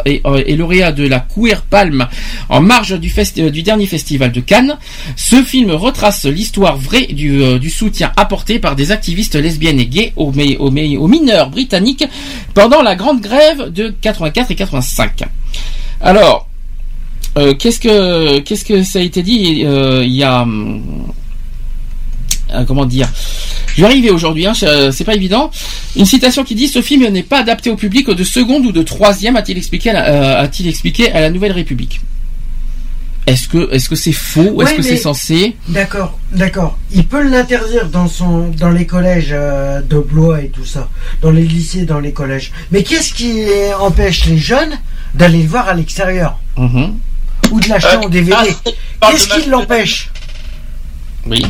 euh, 0.06 0.42
et 0.46 0.56
lauréat 0.56 0.92
de 0.92 1.06
la 1.06 1.20
Queer 1.20 1.62
Palm 1.62 2.06
en 2.48 2.60
marge 2.60 2.98
du, 2.98 3.12
du 3.50 3.62
dernier 3.62 3.86
festival 3.86 4.32
de 4.32 4.40
Cannes. 4.40 4.76
Ce 5.16 5.36
film 5.42 5.70
retrace 5.70 6.24
l'histoire 6.26 6.76
vraie 6.78 7.06
du, 7.06 7.40
euh, 7.42 7.58
soutien 7.68 8.12
apporté 8.16 8.58
par 8.58 8.76
des 8.76 8.92
activistes 8.92 9.34
lesbiennes 9.34 9.80
et 9.80 9.86
gays 9.86 10.12
aux, 10.16 10.32
aux 10.58 10.70
mi- 10.70 10.96
aux 10.96 11.08
mineurs 11.08 11.50
britanniques 11.50 12.04
pendant 12.54 12.82
la 12.82 12.94
grande 12.94 13.20
grève 13.20 13.70
de 13.72 13.92
84 14.30 14.50
et 14.50 14.54
85. 14.54 15.22
Alors, 16.00 16.48
euh, 17.36 17.54
qu'est-ce 17.54 17.80
que 17.80 18.38
qu'est-ce 18.40 18.64
que 18.64 18.82
ça 18.84 18.98
a 19.00 19.02
été 19.02 19.22
dit 19.22 19.62
Euh, 19.64 20.02
Il 20.04 20.12
y 20.12 20.22
a 20.22 20.46
euh, 22.52 22.64
comment 22.66 22.84
dire 22.84 23.08
Je 23.74 23.80
vais 23.80 23.86
arriver 23.86 24.10
aujourd'hui, 24.10 24.46
hein, 24.46 24.54
c'est 24.54 25.04
pas 25.04 25.14
évident. 25.14 25.50
Une 25.96 26.04
citation 26.04 26.44
qui 26.44 26.54
dit 26.54 26.68
ce 26.68 26.82
film 26.82 27.06
n'est 27.08 27.22
pas 27.22 27.40
adapté 27.40 27.70
au 27.70 27.76
public 27.76 28.08
de 28.10 28.24
seconde 28.24 28.66
ou 28.66 28.72
de 28.72 28.82
troisième, 28.82 29.36
a-t-il 29.36 29.58
expliqué 29.58 29.90
à 29.90 31.20
la 31.20 31.30
Nouvelle 31.30 31.52
République? 31.52 32.00
Est-ce 33.26 33.48
que 33.48 33.72
est-ce 33.72 33.88
que 33.88 33.96
c'est 33.96 34.12
faux? 34.12 34.50
Ou 34.52 34.62
est-ce 34.62 34.70
Ouais, 34.72 34.76
que 34.76 34.82
c'est 34.82 34.96
censé? 34.98 35.56
D'accord, 35.68 36.18
d'accord. 36.32 36.78
Il 36.92 37.06
peut 37.06 37.22
l'interdire 37.26 37.88
dans 37.88 38.06
son, 38.06 38.48
dans 38.50 38.70
les 38.70 38.84
collèges 38.86 39.30
euh, 39.32 39.80
de 39.80 39.98
Blois 39.98 40.42
et 40.42 40.48
tout 40.48 40.66
ça, 40.66 40.88
dans 41.22 41.30
les 41.30 41.42
lycées, 41.44 41.84
dans 41.86 42.00
les 42.00 42.12
collèges. 42.12 42.52
Mais 42.70 42.82
qu'est-ce 42.82 43.14
qui 43.14 43.42
empêche 43.80 44.26
les 44.26 44.36
jeunes 44.36 44.74
d'aller 45.14 45.42
le 45.42 45.48
voir 45.48 45.68
à 45.68 45.74
l'extérieur? 45.74 46.38
Mhm. 46.58 46.94
ou 47.50 47.60
de 47.60 47.68
l'acheter 47.68 47.96
Euh, 47.96 48.00
en 48.06 48.08
DVD 48.08 48.36
ah, 49.00 49.08
Qu'est-ce 49.10 49.28
qui 49.28 49.48
l'empêche? 49.48 50.10
Oui. 51.26 51.44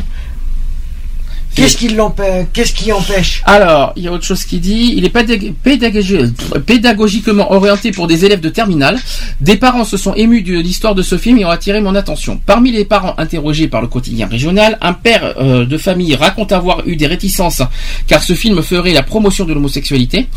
Qu'est-ce 1.55 1.77
qui 1.77 1.87
l'empêche 1.89 2.91
empêche? 2.91 3.41
Alors, 3.45 3.93
il 3.95 4.03
y 4.03 4.07
a 4.07 4.11
autre 4.11 4.25
chose 4.25 4.43
qui 4.43 4.59
dit, 4.59 4.93
il 4.97 5.05
est 5.05 5.09
pédag- 5.09 5.53
pédagogi- 5.63 6.31
pédagogiquement 6.65 7.51
orienté 7.51 7.91
pour 7.91 8.07
des 8.07 8.25
élèves 8.25 8.41
de 8.41 8.49
terminale. 8.49 8.99
Des 9.41 9.55
parents 9.55 9.85
se 9.85 9.97
sont 9.97 10.13
émus 10.15 10.41
de 10.41 10.59
l'histoire 10.59 10.95
de 10.95 11.01
ce 11.01 11.17
film 11.17 11.37
et 11.37 11.45
ont 11.45 11.49
attiré 11.49 11.79
mon 11.81 11.95
attention. 11.95 12.39
Parmi 12.45 12.71
les 12.71 12.85
parents 12.85 13.15
interrogés 13.17 13.67
par 13.67 13.81
le 13.81 13.87
quotidien 13.87 14.27
régional, 14.27 14.77
un 14.81 14.93
père 14.93 15.33
euh, 15.39 15.65
de 15.65 15.77
famille 15.77 16.13
raconte 16.15 16.51
avoir 16.51 16.85
eu 16.87 16.95
des 16.95 17.07
réticences 17.07 17.61
car 18.07 18.21
ce 18.23 18.33
film 18.33 18.61
ferait 18.61 18.93
la 18.93 19.03
promotion 19.03 19.45
de 19.45 19.53
l'homosexualité. 19.53 20.27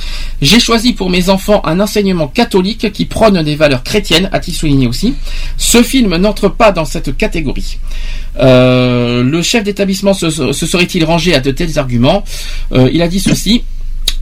J'ai 0.41 0.61
choisi 0.61 0.93
pour 0.93 1.11
mes 1.11 1.29
enfants 1.31 1.63
un 1.65 1.81
enseignement 1.81 2.29
catholique 2.29 2.93
qui 2.93 3.05
prône 3.07 3.43
des 3.43 3.57
valeurs 3.57 3.83
chrétiennes, 3.83 4.29
a-t-il 4.33 4.55
souligné 4.55 4.87
aussi. 4.87 5.15
Ce 5.57 5.83
film 5.83 6.17
n'entre 6.17 6.49
pas 6.49 6.71
dans 6.73 6.85
cette 6.85 7.17
catégorie. 7.17 7.79
Euh, 8.41 9.23
le 9.25 9.43
chef 9.43 9.65
d'établissement 9.65 10.15
se, 10.15 10.31
se 10.31 10.67
serait-il 10.67 11.05
à 11.13 11.41
de 11.41 11.51
tels 11.51 11.79
arguments 11.79 12.25
Euh, 12.73 12.91
Il 12.93 13.01
a 13.03 13.09
dit 13.09 13.21
ceci. 13.21 13.65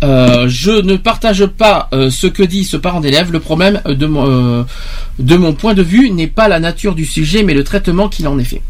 Euh, 0.05 0.45
je 0.49 0.71
ne 0.71 0.97
partage 0.97 1.47
pas 1.47 1.89
euh, 1.95 2.11
ce 2.11 2.27
que 2.27 2.43
dit 2.43 2.65
ce 2.65 2.77
parent 2.77 3.01
d'élève. 3.01 3.33
Le 3.33 3.41
problème 3.41 3.81
de 3.87 4.07
mon, 4.07 4.27
euh, 4.29 4.63
de 5.19 5.37
mon 5.37 5.55
point 5.55 5.73
de 5.75 5.83
vue 5.83 6.11
n'est 6.11 6.27
pas 6.27 6.49
la 6.49 6.61
nature 6.61 6.95
du 6.95 7.07
sujet, 7.07 7.43
mais 7.43 7.55
le 7.55 7.65
traitement 7.65 8.09
qu'il 8.09 8.29
en 8.29 8.39
est 8.39 8.45
fait. 8.45 8.61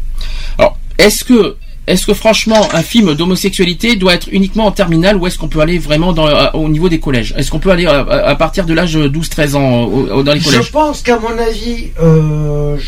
Alors, 0.57 0.77
est-ce 0.97 1.23
que 1.25 1.55
est-ce 1.85 2.05
que 2.05 2.13
franchement 2.13 2.67
un 2.73 2.81
film 2.81 3.13
d'homosexualité 3.13 3.95
doit 3.95 4.13
être 4.13 4.27
uniquement 4.31 4.65
en 4.67 4.71
terminale 4.71 5.15
ou 5.17 5.25
est-ce 5.27 5.37
qu'on 5.37 5.47
peut 5.47 5.61
aller 5.61 5.79
vraiment 5.79 6.11
dans, 6.13 6.27
au 6.53 6.67
niveau 6.69 6.87
des 6.89 6.99
collèges? 6.99 7.33
Est-ce 7.37 7.49
qu'on 7.51 7.59
peut 7.59 7.71
aller 7.71 7.85
à, 7.85 7.99
à 7.99 8.35
partir 8.35 8.65
de 8.65 8.73
l'âge 8.73 8.97
12-13 8.97 9.55
ans 9.55 9.83
au- 9.83 10.07
au- 10.11 10.23
dans 10.23 10.33
les 10.33 10.39
Je 10.39 10.45
collèges? 10.45 10.71
pense 10.71 11.01
qu'à 11.01 11.17
mon 11.19 11.37
avis, 11.37 11.91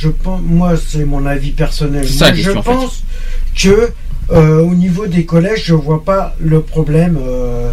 je 0.01 0.07
pense, 0.09 0.41
moi 0.45 0.73
c'est 0.77 1.05
mon 1.05 1.25
avis 1.25 1.51
personnel. 1.51 2.07
Ça 2.07 2.29
je 2.33 2.35
question, 2.41 2.59
en 2.59 2.63
fait. 2.63 2.71
pense 2.73 3.03
que 3.61 3.91
au 4.31 4.75
niveau 4.75 5.07
des 5.07 5.25
collèges, 5.25 5.63
je 5.65 5.73
vois 5.73 6.03
pas 6.03 6.35
le 6.39 6.61
problème 6.61 7.17
euh, 7.21 7.71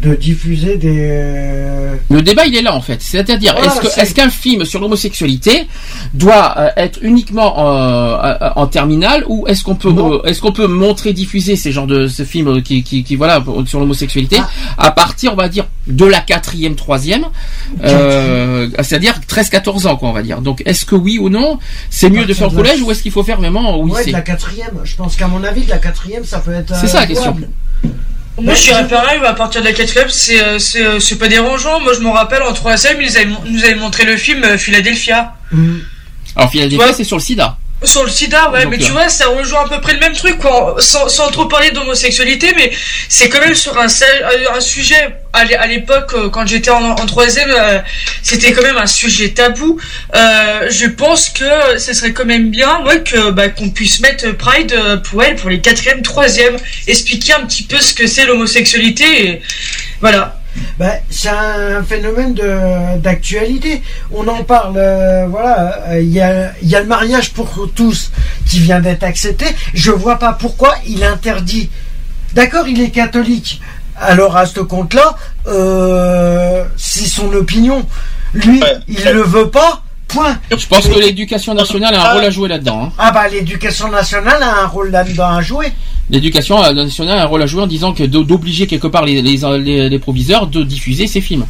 de 0.00 0.14
diffuser 0.14 0.76
des. 0.76 0.96
euh, 1.10 1.94
Le 2.08 2.22
débat, 2.22 2.46
il 2.46 2.56
est 2.56 2.62
là 2.62 2.74
en 2.74 2.80
fait. 2.80 3.02
C'est-à-dire, 3.02 3.54
Voilà, 3.54 3.74
est-ce 3.98 4.14
qu'un 4.14 4.30
film 4.30 4.64
sur 4.64 4.80
l'homosexualité 4.80 5.66
doit 6.14 6.54
euh, 6.58 6.68
être 6.76 6.98
uniquement 7.02 7.54
euh, 7.58 8.34
en 8.56 8.66
terminale 8.66 9.24
ou 9.28 9.46
est-ce 9.46 9.62
qu'on 9.62 9.74
peut, 9.74 9.92
euh, 9.94 10.22
est-ce 10.24 10.40
qu'on 10.40 10.52
peut 10.52 10.66
montrer, 10.66 11.12
diffuser 11.12 11.56
ces 11.56 11.70
genres 11.72 11.86
de 11.86 12.08
ce 12.08 12.24
film 12.24 12.62
qui, 12.62 12.82
qui, 12.82 13.04
qui, 13.04 13.16
voilà 13.16 13.42
sur 13.66 13.78
l'homosexualité 13.80 14.38
Ah. 14.78 14.86
à 14.86 14.90
partir, 14.90 15.32
on 15.34 15.36
va 15.36 15.48
dire, 15.48 15.66
de 15.86 16.06
la 16.06 16.20
quatrième, 16.20 16.76
troisième, 16.76 17.26
euh, 17.84 18.68
c'est-à-dire 18.82 19.14
13-14 19.28 19.86
ans, 19.86 19.96
quoi, 19.96 20.08
on 20.08 20.12
va 20.12 20.22
dire. 20.22 20.40
Donc, 20.40 20.62
est-ce 20.66 20.84
que 20.86 20.94
oui 20.94 21.18
ou 21.18 21.28
non, 21.28 21.58
c'est 21.90 22.08
mieux 22.10 22.24
de 22.24 22.32
faire 22.32 22.48
au 22.48 22.56
la- 22.56 22.56
collège 22.62 22.82
ou 22.82 22.90
est-ce 22.90 23.02
qu'il 23.02 23.12
faut 23.12 23.22
faire 23.24 23.38
vraiment 23.38 23.76
au 23.76 23.84
Ouais, 23.86 23.98
lycée 23.98 24.10
de 24.10 24.16
la 24.16 24.22
quatrième. 24.22 24.80
Je 24.84 24.96
pense 24.96 25.16
qu'à 25.16 25.26
mon 25.28 25.42
avis, 25.44 25.64
de 25.64 25.70
la 25.70 25.78
quatrième, 25.78 26.24
ça 26.24 26.38
peut 26.38 26.52
être. 26.54 26.74
C'est 26.76 26.86
ça 26.88 27.00
la 27.00 27.06
question. 27.06 27.36
Moi, 28.38 28.54
je 28.54 28.62
dirais 28.62 28.88
pareil, 28.88 29.20
à 29.24 29.34
partir 29.34 29.60
de 29.60 29.66
la 29.66 29.72
quatrième, 29.72 30.08
c'est 30.08 30.42
euh, 30.42 30.58
c'est 30.58 30.84
euh, 30.84 30.98
c'est 31.00 31.16
pas 31.18 31.28
dérangeant. 31.28 31.80
Moi, 31.80 31.92
je 31.94 32.00
me 32.00 32.08
rappelle 32.08 32.42
en 32.42 32.52
troisième, 32.52 33.00
ils 33.02 33.16
avaient, 33.16 33.26
mon- 33.26 33.42
nous 33.44 33.64
avaient 33.64 33.74
montré 33.74 34.04
le 34.04 34.16
film 34.16 34.42
euh, 34.44 34.56
Philadelphia. 34.56 35.34
Alors, 36.36 36.50
Philadelphia, 36.50 36.86
Ouais. 36.86 36.92
c'est 36.92 37.04
sur 37.04 37.16
le 37.16 37.22
SIDA. 37.22 37.58
Sur 37.82 38.04
le 38.04 38.10
sida, 38.10 38.50
ouais, 38.50 38.64
Donc, 38.64 38.72
mais 38.72 38.78
tu 38.78 38.90
vois, 38.92 39.08
ça 39.08 39.28
rejoint 39.28 39.64
à 39.64 39.68
peu 39.68 39.80
près 39.80 39.94
le 39.94 40.00
même 40.00 40.12
truc, 40.14 40.36
quoi. 40.36 40.76
Sans, 40.80 41.08
sans 41.08 41.30
trop 41.30 41.46
parler 41.46 41.70
d'homosexualité, 41.70 42.52
mais 42.54 42.70
c'est 43.08 43.30
quand 43.30 43.40
même 43.40 43.54
sur 43.54 43.78
un, 43.78 43.86
euh, 43.86 44.54
un 44.54 44.60
sujet, 44.60 45.16
à 45.32 45.44
l'é- 45.44 45.56
à 45.56 45.66
l'époque, 45.66 46.12
euh, 46.12 46.28
quand 46.28 46.46
j'étais 46.46 46.68
en, 46.70 46.90
en 46.90 47.06
troisième, 47.06 47.48
euh, 47.50 47.78
c'était 48.22 48.52
quand 48.52 48.62
même 48.62 48.76
un 48.76 48.86
sujet 48.86 49.30
tabou. 49.30 49.80
Euh, 50.14 50.66
je 50.70 50.86
pense 50.88 51.30
que 51.30 51.78
ce 51.78 51.94
serait 51.94 52.12
quand 52.12 52.26
même 52.26 52.50
bien, 52.50 52.82
ouais, 52.84 53.02
que, 53.02 53.30
bah, 53.30 53.48
qu'on 53.48 53.70
puisse 53.70 54.00
mettre 54.00 54.30
Pride 54.32 54.76
pour 55.08 55.22
elle, 55.22 55.36
pour 55.36 55.48
les 55.48 55.60
quatrième, 55.60 56.02
troisième, 56.02 56.58
expliquer 56.86 57.32
un 57.32 57.46
petit 57.46 57.62
peu 57.62 57.78
ce 57.80 57.94
que 57.94 58.06
c'est 58.06 58.26
l'homosexualité, 58.26 59.24
et 59.26 59.42
voilà. 60.02 60.36
Ben, 60.78 60.92
c'est 61.10 61.28
un 61.28 61.82
phénomène 61.82 62.34
de 62.34 62.98
d'actualité. 62.98 63.82
On 64.12 64.26
en 64.28 64.42
parle, 64.44 64.74
euh, 64.76 65.26
voilà. 65.28 65.80
euh, 65.88 66.00
Il 66.00 66.10
y, 66.10 66.20
a, 66.20 66.52
il 66.62 66.68
y 66.68 66.76
a 66.76 66.80
le 66.80 66.86
mariage 66.86 67.32
pour 67.32 67.68
tous 67.74 68.10
qui 68.46 68.58
vient 68.60 68.80
d'être 68.80 69.04
accepté. 69.04 69.46
Je 69.74 69.90
vois 69.90 70.18
pas 70.18 70.32
pourquoi 70.32 70.74
il 70.86 71.04
interdit. 71.04 71.70
D'accord, 72.34 72.66
il 72.68 72.80
est 72.80 72.90
catholique. 72.90 73.60
Alors 73.96 74.36
à 74.36 74.46
ce 74.46 74.60
compte-là, 74.60 75.14
euh, 75.46 76.64
c'est 76.76 77.06
son 77.06 77.32
opinion. 77.34 77.86
Lui, 78.32 78.62
il 78.88 79.04
le 79.04 79.22
veut 79.22 79.50
pas. 79.50 79.82
Point. 80.12 80.38
Je 80.50 80.66
pense 80.66 80.86
que 80.88 80.98
l'éducation 80.98 81.54
nationale 81.54 81.94
a 81.94 82.10
un 82.10 82.14
rôle 82.14 82.24
à 82.24 82.30
jouer 82.30 82.48
là-dedans. 82.48 82.84
hein. 82.84 82.92
Ah 82.98 83.10
bah 83.12 83.28
l'éducation 83.28 83.90
nationale 83.90 84.42
a 84.42 84.62
un 84.62 84.66
rôle 84.66 84.90
là-dedans 84.90 85.28
à 85.36 85.42
jouer. 85.42 85.66
L'éducation 86.10 86.62
euh, 86.64 86.72
nationale 86.72 87.18
a 87.18 87.22
un 87.22 87.26
rôle 87.26 87.42
à 87.42 87.46
jouer 87.46 87.62
en 87.62 87.66
disant 87.66 87.92
que 87.92 88.02
d'o- 88.04 88.24
d'obliger 88.24 88.66
quelque 88.66 88.88
part 88.88 89.04
les, 89.04 89.22
les, 89.22 89.36
les, 89.62 89.88
les 89.88 89.98
proviseurs 89.98 90.46
de 90.48 90.62
diffuser 90.64 91.06
ces 91.06 91.20
films. 91.20 91.46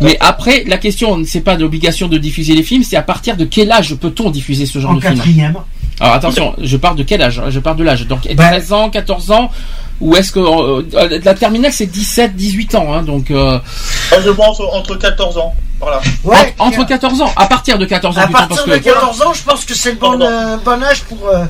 Mais 0.00 0.16
après, 0.20 0.64
la 0.66 0.78
question, 0.78 1.22
c'est 1.26 1.42
pas 1.42 1.56
d'obligation 1.56 2.08
de 2.08 2.16
diffuser 2.18 2.54
les 2.54 2.62
films, 2.62 2.82
c'est 2.82 2.96
à 2.96 3.02
partir 3.02 3.36
de 3.36 3.44
quel 3.44 3.70
âge 3.70 3.94
peut-on 3.96 4.30
diffuser 4.30 4.64
ce 4.66 4.78
genre 4.78 4.92
En 4.92 4.94
de 4.94 5.00
film? 5.00 5.14
quatrième. 5.16 5.54
Alors 6.00 6.14
attention, 6.14 6.54
je 6.62 6.76
parle 6.78 6.96
de 6.96 7.02
quel 7.02 7.20
âge? 7.20 7.42
Je 7.50 7.60
parle 7.60 7.76
de 7.76 7.84
l'âge. 7.84 8.06
Donc 8.06 8.26
Bah. 8.34 8.48
13 8.48 8.72
ans, 8.72 8.88
14 8.90 9.30
ans, 9.30 9.50
ou 10.00 10.14
est-ce 10.16 10.32
que 10.32 10.40
euh, 10.40 11.20
la 11.24 11.34
terminale 11.34 11.72
c'est 11.72 11.86
17, 11.86 12.34
18 12.36 12.74
ans, 12.74 12.92
hein, 12.94 13.02
donc 13.02 13.30
euh, 13.30 13.58
Moi, 14.10 14.20
je 14.24 14.30
pense 14.30 14.60
entre 14.72 14.96
14 14.96 15.38
ans. 15.38 15.54
Voilà. 15.82 16.00
Ouais. 16.24 16.54
en- 16.58 16.66
entre 16.66 16.84
14 16.84 17.22
ans, 17.22 17.32
à 17.36 17.46
partir 17.46 17.78
de 17.78 17.86
14 17.86 18.18
ans, 18.18 18.20
À 18.20 18.26
partir 18.26 18.48
parce 18.48 18.66
de 18.66 18.76
que 18.76 18.84
14 18.84 19.22
ans, 19.22 19.32
je 19.32 19.42
pense 19.42 19.64
que 19.64 19.74
c'est 19.74 19.92
le 19.92 19.96
bon, 19.98 20.20
euh, 20.20 20.58
bon 20.62 20.82
âge 20.82 21.00
pour. 21.04 21.26
euh, 21.26 21.44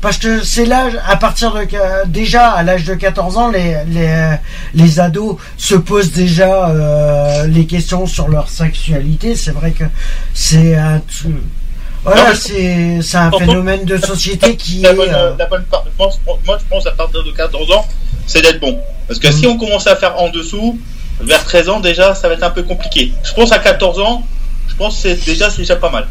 Parce 0.00 0.16
que 0.16 0.42
c'est 0.42 0.64
l'âge, 0.64 0.98
à 1.06 1.16
partir 1.16 1.52
de. 1.52 1.66
Déjà, 2.08 2.52
à 2.52 2.62
l'âge 2.62 2.84
de 2.84 2.94
14 2.94 3.36
ans, 3.36 3.48
les, 3.50 3.76
les, 3.88 4.36
les 4.72 4.98
ados 5.00 5.36
se 5.58 5.74
posent 5.74 6.12
déjà 6.12 6.70
euh, 6.70 7.46
les 7.48 7.66
questions 7.66 8.06
sur 8.06 8.28
leur 8.28 8.48
sexualité. 8.48 9.34
C'est 9.36 9.52
vrai 9.52 9.72
que 9.72 9.84
c'est 10.32 10.74
un. 10.76 11.02
Voilà, 12.06 12.34
c'est 12.34 13.00
c'est 13.02 13.16
un 13.16 13.30
phénomène 13.32 13.84
de 13.84 13.96
société 13.98 14.56
qui 14.56 14.80
La 14.80 14.90
est. 14.90 14.94
bonne, 14.94 15.14
euh, 15.14 15.32
la 15.38 15.46
bonne 15.46 15.64
part, 15.64 15.84
je 15.86 15.90
pense, 15.96 16.18
moi, 16.46 16.56
je 16.60 16.64
pense 16.68 16.86
à 16.86 16.92
partir 16.92 17.22
de 17.24 17.30
14 17.32 17.70
ans, 17.72 17.86
c'est 18.26 18.42
d'être 18.42 18.60
bon. 18.60 18.78
Parce 19.08 19.18
que 19.20 19.28
Mm. 19.28 19.32
si 19.32 19.46
on 19.46 19.58
commence 19.58 19.86
à 19.86 19.96
faire 19.96 20.18
en 20.20 20.28
dessous, 20.30 20.78
vers 21.20 21.44
13 21.44 21.68
ans 21.68 21.80
déjà, 21.80 22.14
ça 22.14 22.28
va 22.28 22.34
être 22.34 22.42
un 22.44 22.50
peu 22.50 22.62
compliqué. 22.62 23.12
Je 23.24 23.32
pense 23.34 23.52
à 23.52 23.58
14 23.58 23.98
ans, 24.00 24.22
je 24.68 24.74
pense 24.76 24.94
que 24.96 25.02
c'est 25.02 25.24
déjà, 25.24 25.50
c'est 25.50 25.58
déjà 25.62 25.76
pas 25.76 25.90
mal. 25.90 26.06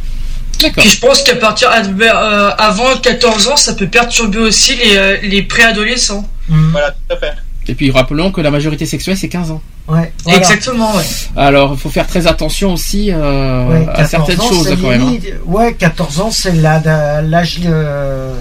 Puis 0.57 0.89
je 0.89 0.99
pense 0.99 1.21
qu'à 1.21 1.35
partir 1.35 1.69
euh, 1.71 2.51
avant 2.57 2.95
14 2.97 3.47
ans, 3.49 3.57
ça 3.57 3.73
peut 3.73 3.87
perturber 3.87 4.39
aussi 4.39 4.75
les, 4.75 4.97
euh, 4.97 5.17
les 5.21 5.43
préadolescents. 5.43 6.23
Voilà, 6.47 6.91
tout 6.91 7.13
à 7.13 7.17
fait. 7.17 7.33
Et 7.67 7.73
puis 7.75 7.89
rappelons 7.91 8.31
que 8.31 8.41
la 8.41 8.51
majorité 8.51 8.85
sexuelle 8.85 9.17
c'est 9.17 9.27
15 9.29 9.51
ans. 9.51 9.61
Ouais, 9.87 10.11
Exactement, 10.27 10.95
ouais. 10.95 11.03
Alors 11.35 11.71
il 11.73 11.79
faut 11.79 11.89
faire 11.89 12.07
très 12.07 12.27
attention 12.27 12.73
aussi 12.73 13.11
euh, 13.11 13.67
ouais, 13.67 13.87
à 13.93 14.05
certaines 14.05 14.35
14 14.37 14.51
ans, 14.51 14.55
choses 14.63 14.77
quand 14.81 14.89
même. 14.89 15.01
hein. 15.01 15.17
Ouais, 15.45 15.73
14 15.73 16.19
ans, 16.21 16.31
c'est 16.31 16.53
l'âge. 16.53 17.59
euh, 17.65 18.35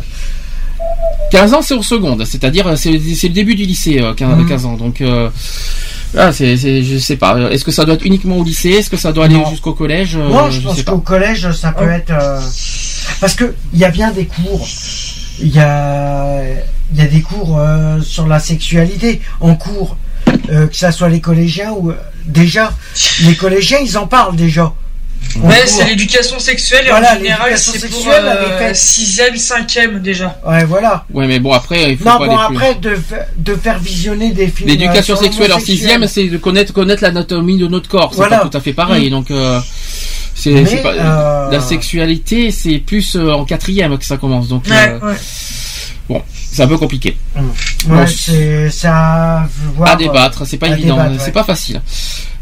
15 1.31 1.55
ans 1.55 1.62
c'est 1.62 1.75
au 1.75 1.83
seconde, 1.83 2.25
c'est-à-dire 2.25 2.77
c'est 2.78 2.99
c'est 3.17 3.28
le 3.28 3.35
début 3.35 3.55
du 3.55 3.65
lycée, 3.65 3.99
euh, 4.01 4.15
15, 4.15 4.39
Mhm. 4.39 4.49
15 4.49 4.67
ans. 4.67 4.75
Donc 4.75 5.01
euh, 5.01 5.28
Ah, 6.17 6.33
c'est, 6.33 6.57
je 6.57 6.97
sais 6.99 7.17
pas. 7.17 7.36
Est-ce 7.51 7.65
que 7.65 7.73
ça 7.73 7.85
doit 7.85 7.94
être 7.97 8.05
uniquement 8.07 8.36
au 8.36 8.44
lycée? 8.44 8.70
Est-ce 8.70 8.89
que 8.89 8.97
ça 8.97 9.11
doit 9.11 9.25
aller 9.25 9.35
Non. 9.35 9.51
jusqu'au 9.51 9.73
collège? 9.75 10.15
Euh, 10.17 10.28
Moi, 10.28 10.49
je, 10.51 10.61
pense 10.61 10.81
qu'au 10.85 10.99
collège, 10.99 11.51
ça 11.53 11.73
peut 11.73 11.91
être 11.91 12.12
euh, 12.12 12.39
parce 13.20 13.35
que 13.35 13.53
il 13.73 13.81
y 13.81 13.85
a 13.85 13.91
bien 13.91 14.12
des 14.12 14.27
cours. 14.27 14.65
Il 15.41 15.55
y 15.55 15.61
a, 15.61 16.43
il 16.93 16.99
y 16.99 17.03
a 17.03 17.07
des 17.07 17.23
cours 17.23 17.59
euh, 17.59 18.01
sur 18.01 18.27
la 18.27 18.39
sexualité 18.39 19.21
en 19.41 19.57
cours, 19.57 19.97
euh, 20.51 20.67
que 20.67 20.77
ça 20.77 20.93
soit 20.93 21.09
les 21.09 21.21
collégiens 21.21 21.73
ou 21.73 21.91
euh, 21.91 21.97
déjà 22.27 22.73
les 23.23 23.35
collégiens, 23.35 23.79
ils 23.79 23.99
en 23.99 24.07
parlent 24.07 24.37
déjà. 24.37 24.73
Ouais, 25.43 25.67
c'est 25.67 25.85
l'éducation 25.85 26.39
sexuelle 26.39 26.87
et 26.87 26.91
Voilà, 26.91 27.15
en 27.15 27.19
général 27.19 27.59
c'est 27.59 27.89
pour 27.91 28.07
euh, 28.09 28.59
elle. 28.61 28.73
6ème, 28.75 29.37
5ème 29.37 30.01
déjà. 30.01 30.39
Ouais, 30.47 30.65
voilà. 30.65 31.05
Ouais, 31.13 31.27
mais 31.27 31.39
bon, 31.41 31.53
après, 31.53 31.93
il 31.93 31.99
faut 31.99 32.05
Non, 32.05 32.19
pas 32.19 32.27
bon, 32.27 32.37
après, 32.37 32.75
de, 32.77 32.97
de 33.37 33.55
faire 33.57 33.79
visionner 33.79 34.31
des 34.33 34.47
films. 34.49 34.69
L'éducation 34.69 35.15
euh, 35.17 35.19
sexuelle 35.19 35.47
en 35.53 35.57
l'homosexuel. 35.57 35.77
sixième, 35.79 36.07
c'est 36.07 36.29
de 36.29 36.37
connaître 36.39 36.73
connaître 36.73 37.03
l'anatomie 37.03 37.59
de 37.59 37.67
notre 37.67 37.89
corps. 37.89 38.11
C'est 38.11 38.17
Voilà. 38.19 38.39
pas 38.39 38.49
tout 38.49 38.57
à 38.57 38.61
fait 38.61 38.73
pareil. 38.73 39.09
Mm. 39.09 39.11
Donc, 39.11 39.31
euh, 39.31 39.61
c'est 40.35 40.83
pas 40.83 40.93
euh, 40.93 41.51
la 41.51 41.61
sexualité, 41.61 42.51
c'est 42.51 42.79
plus 42.79 43.17
euh, 43.17 43.33
en 43.33 43.45
quatrième 43.45 43.97
que 43.99 44.05
ça 44.05 44.17
commence. 44.17 44.49
Donc, 44.49 44.69
euh, 44.69 44.99
Ouais, 45.01 45.05
ouais. 45.09 45.15
bon, 46.09 46.23
c'est 46.51 46.63
un 46.63 46.69
peu 46.69 46.79
compliqué. 46.79 47.17
Ouais, 47.37 47.43
Bon, 47.87 48.07
c'est 48.07 48.71
ça. 48.71 48.95
à 49.43 49.49
voir, 49.75 49.91
à 49.91 49.97
débattre, 49.97 50.47
c'est 50.47 50.59
pas 50.59 50.69
évident, 50.69 50.99
c'est 51.19 51.27
ouais. 51.27 51.33
pas 51.33 51.45
facile. 51.45 51.81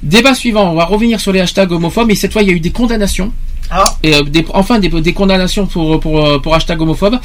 Débat 0.03 0.35
suivant, 0.35 0.73
on 0.73 0.75
va 0.75 0.85
revenir 0.85 1.21
sur 1.21 1.33
les 1.33 1.41
hashtags 1.41 1.71
homophobes, 1.71 2.11
et 2.11 2.17
cette 2.17 2.33
fois 2.33 2.43
il 2.43 2.49
y 2.49 2.51
a 2.51 2.55
eu 2.55 2.61
des 2.61 2.73
condamnations. 2.73 3.33
Ah. 3.75 3.85
Et, 4.03 4.15
euh, 4.15 4.23
des- 4.23 4.45
enfin 4.53 4.79
des, 4.79 4.89
des 4.89 5.13
condamnations 5.15 5.67
pour, 5.67 5.99
pour, 5.99 6.27
euh, 6.27 6.39
pour 6.39 6.55
hashtag 6.55 6.81
homophobe. 6.83 7.19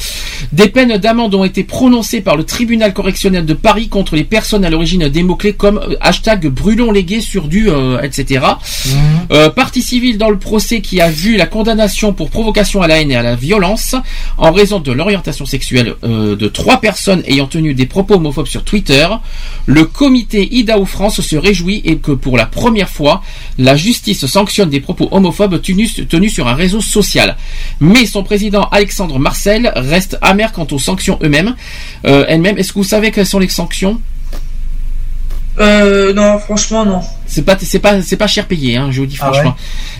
Des 0.54 0.70
peines 0.70 0.96
d'amende 0.98 1.36
ont 1.36 1.44
été 1.44 1.64
prononcées 1.64 2.22
par 2.22 2.38
le 2.38 2.44
tribunal 2.46 2.94
correctionnel 2.94 3.46
de 3.46 3.54
Paris 3.54 3.90
contre 3.90 4.16
les 4.16 4.24
personnes 4.24 4.64
à 4.64 4.70
l'origine 4.70 5.10
des 5.10 5.24
mots-clés 5.24 5.54
comme 5.54 5.78
euh, 5.80 5.96
hashtag 6.00 6.48
brûlons 6.48 6.92
légués 6.92 7.22
sur 7.22 7.48
du, 7.50 7.70
euh, 7.70 8.00
etc. 8.02 8.46
Euh, 9.32 9.50
partie 9.50 9.82
civile 9.82 10.18
dans 10.18 10.30
le 10.30 10.38
procès 10.40 10.80
qui 10.82 11.02
a 11.02 11.10
vu 11.10 11.36
la 11.36 11.48
condamnation 11.48 12.14
pour 12.14 12.30
provocation 12.30 12.82
à 12.82 12.88
la 12.88 13.02
haine 13.02 13.12
et 13.12 13.16
à 13.16 13.24
la 13.24 13.36
violence 13.36 13.96
en 14.38 14.52
raison 14.52 14.80
de 14.80 14.92
l'orientation 14.92 15.46
sexuelle 15.46 15.96
euh, 16.04 16.36
de 16.36 16.48
trois 16.48 16.80
personnes 16.80 17.24
ayant 17.28 17.48
tenu 17.48 17.74
des 17.74 17.86
propos 17.86 18.16
homophobes 18.16 18.48
sur 18.48 18.64
Twitter. 18.64 19.08
Le 19.66 19.84
comité 19.86 20.48
IDAO 20.56 20.86
France 20.86 21.20
se 21.22 21.36
réjouit 21.36 21.82
et 21.84 21.98
que 21.98 22.12
pour 22.12 22.38
la 22.38 22.46
première 22.46 22.90
fois, 22.90 23.22
la 23.58 23.76
justice 23.76 24.26
sanctionne 24.26 24.70
des 24.70 24.80
propos 24.80 25.10
homophobes 25.12 25.62
tenus, 25.62 26.02
tenus 26.08 26.37
sur 26.38 26.48
un 26.48 26.54
réseau 26.54 26.82
social. 26.82 27.36
Mais 27.80 28.06
son 28.06 28.22
président 28.22 28.66
Alexandre 28.72 29.18
Marcel 29.18 29.72
reste 29.76 30.20
amer 30.22 30.52
quant 30.54 30.68
aux 30.70 30.78
sanctions 30.78 31.18
eux-mêmes. 31.24 31.56
Euh, 32.06 32.26
elles-mêmes, 32.28 32.60
est-ce 32.60 32.74
que 32.74 32.78
vous 32.78 32.84
savez 32.84 33.10
quelles 33.10 33.26
sont 33.26 33.40
les 33.40 33.50
sanctions? 33.50 34.00
Euh, 35.60 36.14
non, 36.14 36.38
franchement, 36.38 36.86
non. 36.86 37.02
c'est 37.26 37.42
pas, 37.42 37.58
c'est 37.60 37.80
pas, 37.80 38.04
c'est 38.04 38.18
pas 38.18 38.28
cher 38.28 38.46
payé, 38.46 38.78
hein, 38.78 38.90
je 38.92 39.00
vous 39.00 39.08
dis 39.08 39.18
Ah 39.20 39.32
franchement. 39.34 39.56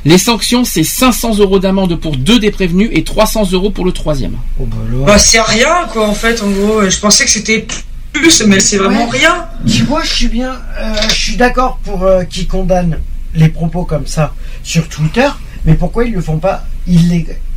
Les 0.06 0.20
sanctions, 0.20 0.64
c'est 0.64 0.84
500 0.84 1.40
euros 1.40 1.58
d'amende 1.58 1.96
pour 2.00 2.16
deux 2.16 2.38
des 2.38 2.52
prévenus 2.52 2.92
et 2.94 3.04
300 3.04 3.50
euros 3.54 3.72
pour 3.72 3.84
le 3.84 3.92
troisième. 3.92 4.36
Oh, 4.60 4.68
bah. 4.68 4.78
Bah, 5.08 5.18
c'est 5.18 5.42
rien, 5.42 5.88
quoi, 5.92 6.08
en 6.08 6.14
fait, 6.14 6.40
en 6.44 6.52
gros. 6.52 6.88
Je 6.88 7.00
pensais 7.00 7.24
que 7.26 7.32
c'était 7.32 7.66
plus, 8.14 8.44
mais 8.46 8.60
c'est 8.60 8.78
vraiment 8.78 9.06
Ouais. 9.10 9.18
rien. 9.18 9.48
Tu 9.68 9.82
vois, 9.86 10.04
je 10.04 10.14
suis 10.14 10.28
bien, 10.28 10.52
euh, 10.80 10.94
je 11.10 11.16
suis 11.16 11.36
d'accord 11.38 11.80
pour 11.84 12.04
euh, 12.04 12.24
qu'ils 12.26 12.48
condamnent 12.48 13.00
les 13.34 13.50
propos 13.50 13.84
comme 13.84 14.06
ça 14.06 14.36
sur 14.64 14.88
Twitter, 14.88 15.28
mais 15.68 15.76
pourquoi 15.76 16.06
ils 16.06 16.14
le 16.14 16.22
font 16.22 16.38
pas 16.38 16.64
Ils 16.88 17.10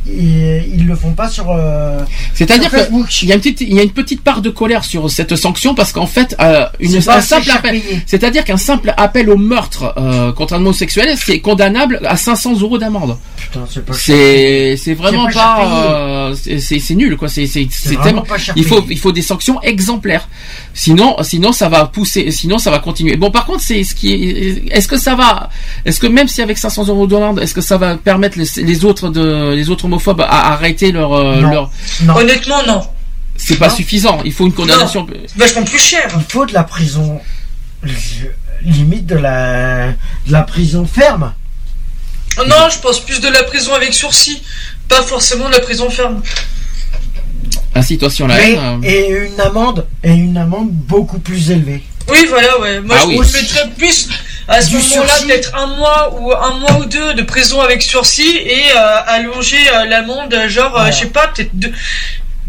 les, 0.07 0.63
ils, 0.73 0.87
le 0.87 0.95
font 0.95 1.11
pas 1.11 1.29
sur. 1.29 1.45
euh, 1.49 1.99
C'est-à-dire 2.33 2.69
qu'il 2.71 3.29
y 3.29 3.31
a 3.31 3.35
une 3.35 3.41
petite, 3.41 3.61
il 3.61 3.73
y 3.75 3.79
a 3.79 3.83
une 3.83 3.91
petite 3.91 4.21
part 4.23 4.41
de 4.41 4.49
colère 4.49 4.83
sur 4.83 5.09
cette 5.09 5.35
sanction 5.35 5.75
parce 5.75 5.91
qu'en 5.91 6.07
fait, 6.07 6.35
euh, 6.41 6.65
une, 6.79 6.95
un 6.97 7.21
simple 7.21 7.51
appel, 7.51 7.81
c'est-à-dire 8.05 8.43
qu'un 8.43 8.57
simple 8.57 8.93
appel 8.97 9.29
au 9.29 9.37
meurtre 9.37 9.93
euh, 9.97 10.31
contre 10.31 10.53
un 10.53 10.57
homosexuel, 10.57 11.15
c'est 11.17 11.39
condamnable 11.39 11.99
à 12.05 12.17
500 12.17 12.59
euros 12.61 12.77
d'amende. 12.77 13.17
Putain, 13.37 13.65
c'est 13.69 13.85
pas. 13.85 13.93
C'est, 13.93 14.75
c'est 14.77 14.93
vraiment 14.93 15.27
pas 15.27 16.31
c'est- 16.35 16.95
nul 16.95 17.17
quoi. 17.17 17.29
C'est, 17.29 17.45
c'est, 17.45 17.67
tellement- 18.03 18.21
pas 18.23 18.35
il 18.55 18.65
faut, 18.65 18.83
il 18.89 18.97
faut 18.97 19.11
des 19.11 19.21
sanctions 19.21 19.61
exemplaires. 19.61 20.27
Sinon, 20.73 21.15
sinon 21.21 21.51
ça 21.51 21.69
va 21.69 21.85
pousser, 21.85 22.31
sinon 22.31 22.57
ça 22.57 22.71
va 22.71 22.79
continuer. 22.79 23.15
Bon, 23.17 23.31
par 23.31 23.45
contre, 23.45 23.61
c'est 23.61 23.83
ce 23.83 23.93
qui 23.95 24.13
est, 24.13 24.63
est-ce 24.71 24.87
que 24.87 24.97
ça 24.97 25.15
va, 25.15 25.49
est-ce 25.85 25.99
que 25.99 26.07
même 26.07 26.27
si 26.27 26.41
avec 26.41 26.57
500 26.57 26.87
euros 26.87 27.07
d'amende, 27.07 27.39
est-ce 27.39 27.53
que 27.53 27.61
ça 27.61 27.77
va 27.77 27.95
permettre 27.97 28.37
les, 28.37 28.63
les 28.63 28.85
autres 28.85 29.09
de, 29.09 29.53
les 29.53 29.69
autres 29.69 29.87
homophobes 30.07 30.21
à 30.21 30.51
arrêter 30.53 30.91
leur, 30.91 31.13
euh, 31.13 31.35
Non. 31.41 31.49
leur, 31.51 31.71
Non. 32.03 32.15
Honnêtement, 32.17 32.63
non. 32.65 32.81
c'est 33.37 33.57
pas 33.57 33.69
suffisant. 33.69 34.19
Il 34.25 34.33
faut 34.33 34.45
une 34.45 34.53
condamnation. 34.53 35.07
Vachement 35.35 35.63
plus 35.63 35.79
cher. 35.81 36.07
Il 36.15 36.23
faut 36.31 36.45
de 36.45 36.53
la 36.53 36.63
prison, 36.63 37.19
limite 38.63 39.05
de 39.05 39.15
la, 39.15 39.87
de 40.27 40.31
la 40.31 40.41
prison 40.43 40.85
ferme. 40.85 41.33
Oh 42.39 42.43
Non, 42.47 42.69
je 42.71 42.79
pense 42.79 42.99
plus 43.01 43.19
de 43.19 43.27
la 43.27 43.43
prison 43.43 43.73
avec 43.73 43.93
sursis. 43.93 44.41
Pas 44.87 45.01
forcément 45.03 45.47
de 45.47 45.53
la 45.53 45.59
prison 45.59 45.89
ferme. 45.89 46.21
La 47.75 47.81
situation 47.81 48.27
là. 48.27 48.35
Mais- 48.37 48.57
euh, 48.57 48.77
et 48.83 49.09
une 49.33 49.39
amende 49.39 49.87
et 50.03 50.11
une 50.13 50.37
amende 50.37 50.69
beaucoup 50.71 51.19
plus 51.19 51.51
élevée. 51.51 51.83
Oui, 52.09 52.25
voilà, 52.29 52.59
ouais. 52.59 52.81
Moi, 52.81 52.95
Ah 52.99 53.03
je 53.03 53.07
oui. 53.17 53.19
mettrais 53.33 53.69
plus 53.77 54.09
à 54.47 54.61
ce 54.61 54.73
moment-là 54.73 55.13
peut-être 55.25 55.55
un 55.55 55.67
mois 55.67 56.13
ou 56.19 56.31
un 56.33 56.57
mois 56.59 56.79
ou 56.79 56.85
deux 56.85 57.13
de 57.13 57.21
prison 57.23 57.61
avec 57.61 57.81
sursis 57.81 58.37
et 58.37 58.63
euh, 58.75 58.97
allonger 59.07 59.57
euh, 59.73 59.85
l'amende, 59.85 60.35
genre, 60.47 60.65
euh, 60.67 60.69
Voilà. 60.79 60.91
je 60.91 60.99
sais 60.99 61.05
pas, 61.07 61.27
peut-être 61.27 61.51
deux- 61.57 61.71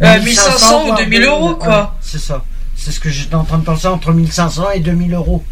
euh, 0.02 0.20
1500 0.20 0.82
ou 0.82 0.86
voire 0.86 0.98
2000 0.98 1.22
euros, 1.24 1.54
quoi. 1.54 1.96
c'est 2.00 2.18
ça. 2.18 2.42
C'est 2.76 2.90
ce 2.90 2.98
que 2.98 3.10
j'étais 3.10 3.34
en 3.36 3.44
train 3.44 3.58
de 3.58 3.64
penser 3.64 3.86
entre 3.86 4.12
1500 4.12 4.70
et 4.74 4.80
2000 4.80 5.14
euros. 5.14 5.44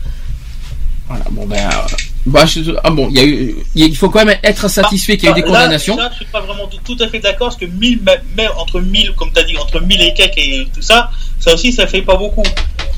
Voilà, 1.08 1.24
bon 1.30 1.46
ben, 1.46 1.58
euh, 1.58 1.96
bah, 2.26 2.44
je- 2.46 2.72
ah 2.84 2.90
bon, 2.90 3.08
il 3.10 3.16
y 3.16 3.20
a 3.20 3.24
eu, 3.24 3.54
il 3.74 3.80
y 3.80 3.84
a- 3.84 3.88
il 3.88 3.96
faut 3.96 4.10
quand 4.10 4.24
même 4.24 4.38
être 4.42 4.68
satisfait 4.68 5.16
qu'il 5.16 5.28
y 5.28 5.32
a 5.32 5.32
eu 5.32 5.34
des 5.36 5.40
Là, 5.42 5.46
condamnations. 5.46 5.96
déjà, 5.96 6.10
je 6.10 6.16
suis 6.16 6.24
pas 6.26 6.40
vraiment 6.40 6.66
tout, 6.66 6.78
tout 6.94 7.02
à 7.02 7.08
fait 7.08 7.18
d'accord 7.20 7.48
parce 7.48 7.56
que 7.56 7.64
1000, 7.66 8.00
même 8.02 8.20
même 8.36 8.50
entre 8.58 8.80
1000, 8.80 9.12
comme 9.16 9.30
tu 9.32 9.40
as 9.40 9.44
dit, 9.44 9.56
entre 9.56 9.80
1000 9.80 10.00
et 10.02 10.12
quelques 10.14 10.38
et 10.38 10.66
tout 10.74 10.82
ça, 10.82 11.10
ça 11.38 11.54
aussi, 11.54 11.72
ça 11.72 11.86
fait 11.86 12.02
pas 12.02 12.16
beaucoup. 12.16 12.42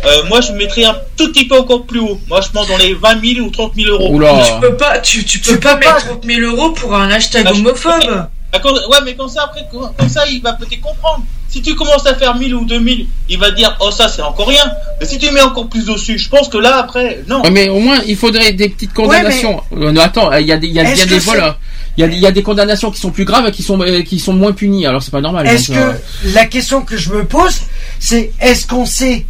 Euh, 0.04 0.24
moi, 0.28 0.40
je 0.40 0.50
mettrais 0.52 0.84
un 0.84 0.96
tout 1.16 1.30
petit 1.32 1.46
peu 1.46 1.56
encore 1.56 1.84
plus 1.86 2.00
haut. 2.00 2.18
Moi, 2.28 2.40
je 2.40 2.48
pense 2.50 2.66
dans 2.66 2.76
les 2.76 2.92
20 2.94 3.20
000 3.24 3.46
ou 3.46 3.50
30 3.50 3.72
000 3.76 3.88
euros. 3.88 4.12
Oula. 4.14 4.42
Tu 4.44 4.60
peux 4.60 4.76
pas, 4.76 4.98
tu, 4.98 5.24
tu 5.24 5.38
peux 5.38 5.52
Tu 5.52 5.60
pas 5.60 5.74
peux 5.74 5.80
mettre 5.86 5.94
pas. 5.94 6.00
30 6.00 6.24
000 6.24 6.40
euros 6.56 6.70
pour 6.70 6.92
un 6.94 7.08
hashtag 7.08 7.44
Ah, 7.48 7.52
je- 7.54 7.60
homophobe. 7.60 8.26
Ah, 8.54 8.58
comme- 8.58 8.74
ouais, 8.74 8.98
mais 9.04 9.14
comme 9.14 9.28
ça, 9.28 9.44
après, 9.44 9.66
comme 9.70 10.08
ça, 10.08 10.26
il 10.28 10.42
va 10.42 10.52
peut-être 10.52 10.80
comprendre. 10.82 11.24
Si 11.48 11.60
tu 11.62 11.74
commences 11.74 12.06
à 12.06 12.14
faire 12.14 12.34
1000 12.36 12.54
ou 12.54 12.64
2000, 12.64 13.06
il 13.28 13.38
va 13.38 13.50
dire, 13.50 13.76
oh, 13.80 13.90
ça, 13.90 14.08
c'est 14.08 14.22
encore 14.22 14.48
rien. 14.48 14.70
Mais 15.00 15.06
si 15.06 15.18
tu 15.18 15.30
mets 15.30 15.40
encore 15.40 15.68
plus 15.68 15.84
dessus, 15.86 16.18
je 16.18 16.28
pense 16.28 16.48
que 16.48 16.56
là, 16.58 16.76
après, 16.78 17.22
non. 17.28 17.42
Ouais, 17.42 17.50
mais 17.50 17.68
au 17.68 17.78
moins, 17.78 17.98
il 18.06 18.16
faudrait 18.16 18.52
des 18.52 18.68
petites 18.70 18.92
condamnations. 18.94 19.62
Euh, 19.76 19.94
attends, 20.00 20.32
il 20.34 20.46
y 20.46 20.52
a 20.52 20.56
des, 20.56 20.66
il 20.68 20.72
y 20.74 20.80
a, 20.80 20.82
il 20.90 20.96
y 20.96 21.00
a 21.00 21.06
des 21.06 21.18
vols, 21.18 21.54
il 21.98 22.00
y 22.00 22.04
a, 22.04 22.08
des- 22.08 22.14
il 22.16 22.22
y 22.22 22.26
a 22.26 22.30
des 22.32 22.42
condamnations 22.42 22.90
qui 22.90 23.00
sont 23.00 23.10
plus 23.10 23.24
graves, 23.26 23.50
qui 23.50 23.62
sont, 23.62 23.78
euh, 23.82 24.02
qui 24.02 24.18
sont 24.18 24.32
moins 24.32 24.52
punies. 24.52 24.86
Alors 24.86 25.02
c'est 25.02 25.10
pas 25.10 25.20
normal. 25.20 25.46
Est-ce 25.46 25.72
euh, 25.72 25.92
que 26.22 26.28
la 26.34 26.46
question 26.46 26.82
que 26.82 26.96
je 26.96 27.10
me 27.12 27.24
pose, 27.26 27.54
c'est 27.98 28.32
est-ce 28.40 28.66
qu'on 28.66 28.86
sait 28.86 29.26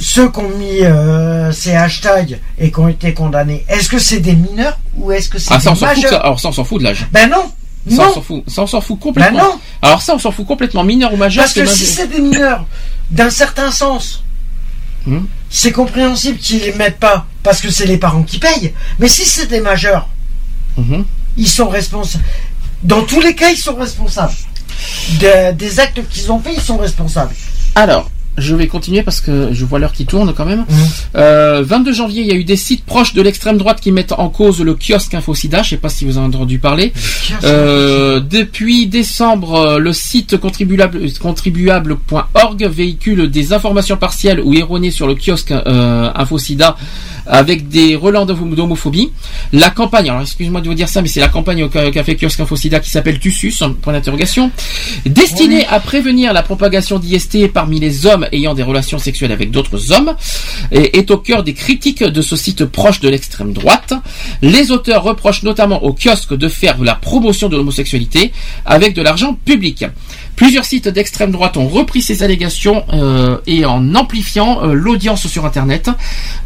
ceux 0.00 0.30
qui 0.30 0.38
ont 0.40 0.48
mis 0.58 0.80
euh, 0.82 1.52
ces 1.52 1.74
hashtags 1.74 2.38
et 2.58 2.70
qui 2.70 2.78
ont 2.78 2.88
été 2.88 3.14
condamnés, 3.14 3.64
est-ce 3.68 3.88
que 3.88 3.98
c'est 3.98 4.20
des 4.20 4.34
mineurs 4.36 4.78
ou 4.96 5.12
est-ce 5.12 5.28
que 5.28 5.38
c'est 5.38 5.52
ah, 5.52 5.56
on 5.56 5.58
des 5.58 5.64
fout. 5.64 5.74
de 5.74 5.78
ça. 5.78 5.86
majeurs 5.86 6.24
Alors 6.24 6.40
ça, 6.40 6.48
on 6.48 6.52
s'en 6.52 6.64
fout 6.64 6.78
de 6.80 6.84
l'âge. 6.84 7.06
Ben 7.12 7.28
non, 7.30 7.50
Ça, 7.88 8.02
on 8.02 8.06
non. 8.06 8.14
s'en 8.14 8.22
fout. 8.22 8.44
Ça, 8.48 8.62
on 8.62 8.66
s'en 8.66 8.80
fout 8.80 8.98
complètement. 9.00 9.38
Ben 9.38 9.44
non. 9.44 9.60
Alors 9.82 10.02
ça, 10.02 10.14
on 10.14 10.18
s'en 10.18 10.30
fout 10.30 10.46
complètement. 10.46 10.84
Mineur 10.84 11.12
ou 11.12 11.16
majeur, 11.16 11.44
Parce 11.44 11.54
que 11.54 11.66
si 11.66 11.86
c'est 11.86 12.06
des 12.08 12.20
mineurs, 12.20 12.64
d'un 13.10 13.30
certain 13.30 13.70
sens, 13.70 14.20
Hmm. 15.06 15.26
c'est 15.50 15.70
compréhensible 15.70 16.38
qu'ils 16.38 16.60
les 16.60 16.72
mettent 16.72 16.98
pas 16.98 17.26
parce 17.42 17.60
que 17.60 17.70
c'est 17.70 17.84
les 17.84 17.98
parents 17.98 18.22
qui 18.22 18.38
payent. 18.38 18.72
Mais 18.98 19.06
si 19.08 19.26
c'est 19.26 19.46
des 19.46 19.60
majeurs, 19.60 20.08
Mhm. 20.78 21.04
ils 21.36 21.46
sont 21.46 21.68
responsables. 21.68 22.24
Dans 22.82 23.02
tous 23.02 23.20
les 23.20 23.34
cas, 23.34 23.50
ils 23.50 23.58
sont 23.58 23.74
responsables. 23.76 24.32
De- 25.20 25.52
des 25.52 25.78
actes 25.78 26.00
qu'ils 26.08 26.32
ont 26.32 26.40
faits, 26.40 26.54
ils 26.56 26.62
sont 26.62 26.78
responsables. 26.78 27.34
Alors, 27.74 28.10
je 28.38 28.54
vais 28.54 28.66
continuer 28.66 29.02
parce 29.02 29.20
que 29.20 29.50
je 29.52 29.64
vois 29.64 29.78
l'heure 29.78 29.92
qui 29.92 30.06
tourne 30.06 30.32
quand 30.34 30.44
même. 30.44 30.64
Euh, 31.16 31.62
22 31.66 31.92
janvier, 31.92 32.22
il 32.22 32.28
y 32.28 32.32
a 32.32 32.34
eu 32.34 32.44
des 32.44 32.56
sites 32.56 32.84
proches 32.84 33.14
de 33.14 33.22
l'extrême 33.22 33.58
droite 33.58 33.80
qui 33.80 33.92
mettent 33.92 34.12
en 34.12 34.28
cause 34.28 34.60
le 34.60 34.74
kiosque 34.74 35.14
InfoSida. 35.14 35.62
Je 35.62 35.70
sais 35.70 35.76
pas 35.76 35.88
si 35.88 36.04
vous 36.04 36.18
en 36.18 36.24
avez 36.24 36.36
entendu 36.36 36.58
parler. 36.58 36.92
Euh, 37.44 38.20
depuis 38.20 38.86
décembre, 38.86 39.54
euh, 39.54 39.78
le 39.78 39.92
site 39.92 40.36
contribuable, 40.38 41.00
contribuable.org 41.20 42.64
véhicule 42.66 43.30
des 43.30 43.52
informations 43.52 43.96
partielles 43.96 44.40
ou 44.40 44.54
erronées 44.54 44.90
sur 44.90 45.06
le 45.06 45.14
kiosque 45.14 45.52
euh, 45.52 46.10
InfoSida 46.14 46.76
avec 47.26 47.68
des 47.68 47.96
relents 47.96 48.26
d'homo- 48.26 48.54
d'homophobie. 48.54 49.10
La 49.52 49.70
campagne, 49.70 50.10
alors 50.10 50.20
excuse-moi 50.22 50.60
de 50.60 50.68
vous 50.68 50.74
dire 50.74 50.88
ça, 50.90 51.00
mais 51.00 51.08
c'est 51.08 51.20
la 51.20 51.28
campagne 51.28 51.68
qu'a 51.70 52.04
fait 52.04 52.16
kiosque 52.16 52.40
InfoSida 52.40 52.80
qui 52.80 52.90
s'appelle 52.90 53.18
Tussus, 53.18 53.54
point 53.80 53.94
d'interrogation, 53.94 54.50
destinée 55.06 55.66
à 55.68 55.80
prévenir 55.80 56.34
la 56.34 56.42
propagation 56.42 56.98
d'IST 56.98 57.48
parmi 57.48 57.80
les 57.80 58.04
hommes 58.04 58.23
ayant 58.32 58.54
des 58.54 58.62
relations 58.62 58.98
sexuelles 58.98 59.32
avec 59.32 59.50
d'autres 59.50 59.92
hommes 59.92 60.14
est 60.70 61.10
au 61.10 61.18
cœur 61.18 61.42
des 61.42 61.54
critiques 61.54 62.02
de 62.02 62.22
ce 62.22 62.36
site 62.36 62.64
proche 62.64 63.00
de 63.00 63.08
l'extrême 63.08 63.52
droite. 63.52 63.94
Les 64.42 64.70
auteurs 64.70 65.02
reprochent 65.02 65.42
notamment 65.42 65.82
au 65.84 65.92
kiosque 65.92 66.34
de 66.34 66.48
faire 66.48 66.82
la 66.82 66.94
promotion 66.94 67.48
de 67.48 67.56
l'homosexualité 67.56 68.32
avec 68.64 68.94
de 68.94 69.02
l'argent 69.02 69.34
public. 69.34 69.84
Plusieurs 70.36 70.64
sites 70.64 70.88
d'extrême 70.88 71.30
droite 71.30 71.56
ont 71.56 71.68
repris 71.68 72.02
ces 72.02 72.22
allégations 72.22 72.84
euh, 72.92 73.38
et 73.46 73.64
en 73.64 73.94
amplifiant 73.94 74.64
euh, 74.64 74.72
l'audience 74.72 75.26
sur 75.28 75.44
Internet. 75.44 75.90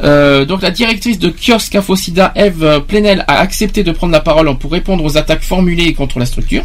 Euh, 0.03 0.45
donc 0.45 0.63
la 0.63 0.71
directrice 0.71 1.19
de 1.19 1.31
kiosque 1.31 1.75
Infocida, 1.75 2.33
Eve 2.35 2.85
Plenel, 2.87 3.25
a 3.29 3.39
accepté 3.39 3.85
de 3.85 3.93
prendre 3.93 4.13
la 4.13 4.21
parole 4.21 4.57
pour 4.59 4.73
répondre 4.73 5.05
aux 5.05 5.17
attaques 5.17 5.43
formulées 5.43 5.95
contre 5.95 6.19
la 6.19 6.27
structure. 6.27 6.65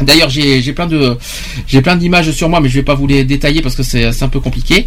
D'ailleurs, 0.00 0.30
j'ai 0.30 0.72
plein 0.72 0.86
de 0.86 1.16
j'ai 1.66 1.82
plein 1.82 1.96
d'images 1.96 2.30
sur 2.30 2.48
moi, 2.48 2.60
mais 2.60 2.68
je 2.68 2.74
vais 2.74 2.82
pas 2.82 2.94
vous 2.94 3.06
les 3.06 3.24
détailler 3.24 3.62
parce 3.62 3.74
que 3.74 3.82
c'est 3.82 4.22
un 4.22 4.28
peu 4.28 4.40
compliqué. 4.40 4.86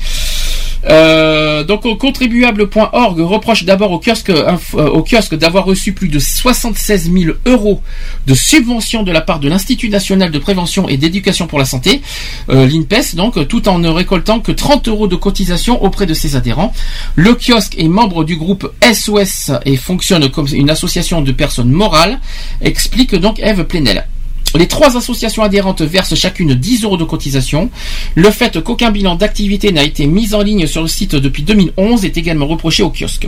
Euh, 0.90 1.64
donc 1.64 1.86
au 1.86 1.96
contribuable.org 1.96 3.20
reproche 3.20 3.66
d'abord 3.66 3.92
au 3.92 4.00
kiosque 4.00 4.32
euh, 4.32 4.58
au 4.74 5.04
kiosque 5.04 5.36
d'avoir 5.36 5.64
reçu 5.66 5.94
plus 5.94 6.08
de 6.08 6.18
76 6.18 7.12
000 7.14 7.36
euros 7.46 7.82
de 8.26 8.34
subventions 8.34 9.04
de 9.04 9.12
la 9.12 9.22
part 9.22 9.40
de 9.40 9.48
l'Institut 9.48 9.90
national 9.90 10.32
de 10.32 10.40
prévention 10.40 10.90
et 10.90 10.98
d'éducation 10.98 11.46
pour 11.46 11.60
la 11.60 11.66
santé, 11.66 12.02
euh, 12.50 12.66
l'INPES, 12.66 13.16
donc 13.16 13.48
tout 13.48 13.68
en 13.70 13.78
ne 13.78 13.90
récoltant 13.90 14.40
que 14.40 14.52
30 14.52 14.88
euros 14.88 15.08
de 15.08 15.16
cotisation 15.16 15.84
auprès 15.84 16.08
de 16.08 16.16
ses 16.16 16.36
adhérents. 16.36 16.74
Le 17.16 17.36
kiosque 17.36 17.76
est 17.78 17.88
membre 17.88 18.24
du 18.24 18.36
groupe 18.36 18.72
SOS 18.82 19.52
et 19.66 19.78
fonctionne 19.78 20.30
comme 20.32 20.48
une 20.52 20.72
association 20.72 21.22
de 21.22 21.32
personnes 21.32 21.70
morales, 21.70 22.20
explique 22.62 23.14
donc 23.14 23.40
Eve 23.40 23.66
Plenel. 23.66 24.08
Les 24.56 24.68
trois 24.68 24.98
associations 24.98 25.44
adhérentes 25.44 25.82
versent 25.82 26.16
chacune 26.16 26.54
10 26.54 26.84
euros 26.84 26.98
de 26.98 27.04
cotisation. 27.04 27.70
Le 28.16 28.30
fait 28.32 28.62
qu'aucun 28.62 28.92
bilan 28.92 29.16
d'activité 29.16 29.72
n'a 29.72 29.84
été 29.84 30.08
mis 30.08 30.34
en 30.34 30.42
ligne 30.42 30.68
sur 30.68 30.82
le 30.82 30.88
site 30.88 31.16
depuis 31.16 31.44
2011 31.44 32.06
est 32.06 32.18
également 32.18 32.48
reproché 32.48 32.84
au 32.84 32.90
kiosque. 32.90 33.28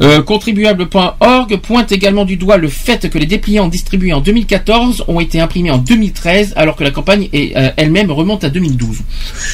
Euh, 0.00 0.22
contribuable.org 0.22 1.56
pointe 1.58 1.92
également 1.92 2.24
du 2.24 2.36
doigt 2.36 2.56
le 2.56 2.68
fait 2.68 3.08
que 3.08 3.16
les 3.16 3.26
dépliants 3.26 3.68
distribués 3.68 4.12
en 4.12 4.20
2014 4.20 5.04
ont 5.06 5.20
été 5.20 5.40
imprimés 5.40 5.70
en 5.70 5.78
2013 5.78 6.54
alors 6.56 6.74
que 6.74 6.82
la 6.82 6.90
campagne 6.90 7.28
euh, 7.34 7.70
elle-même 7.76 8.10
remonte 8.10 8.42
à 8.42 8.50
2012. 8.50 8.98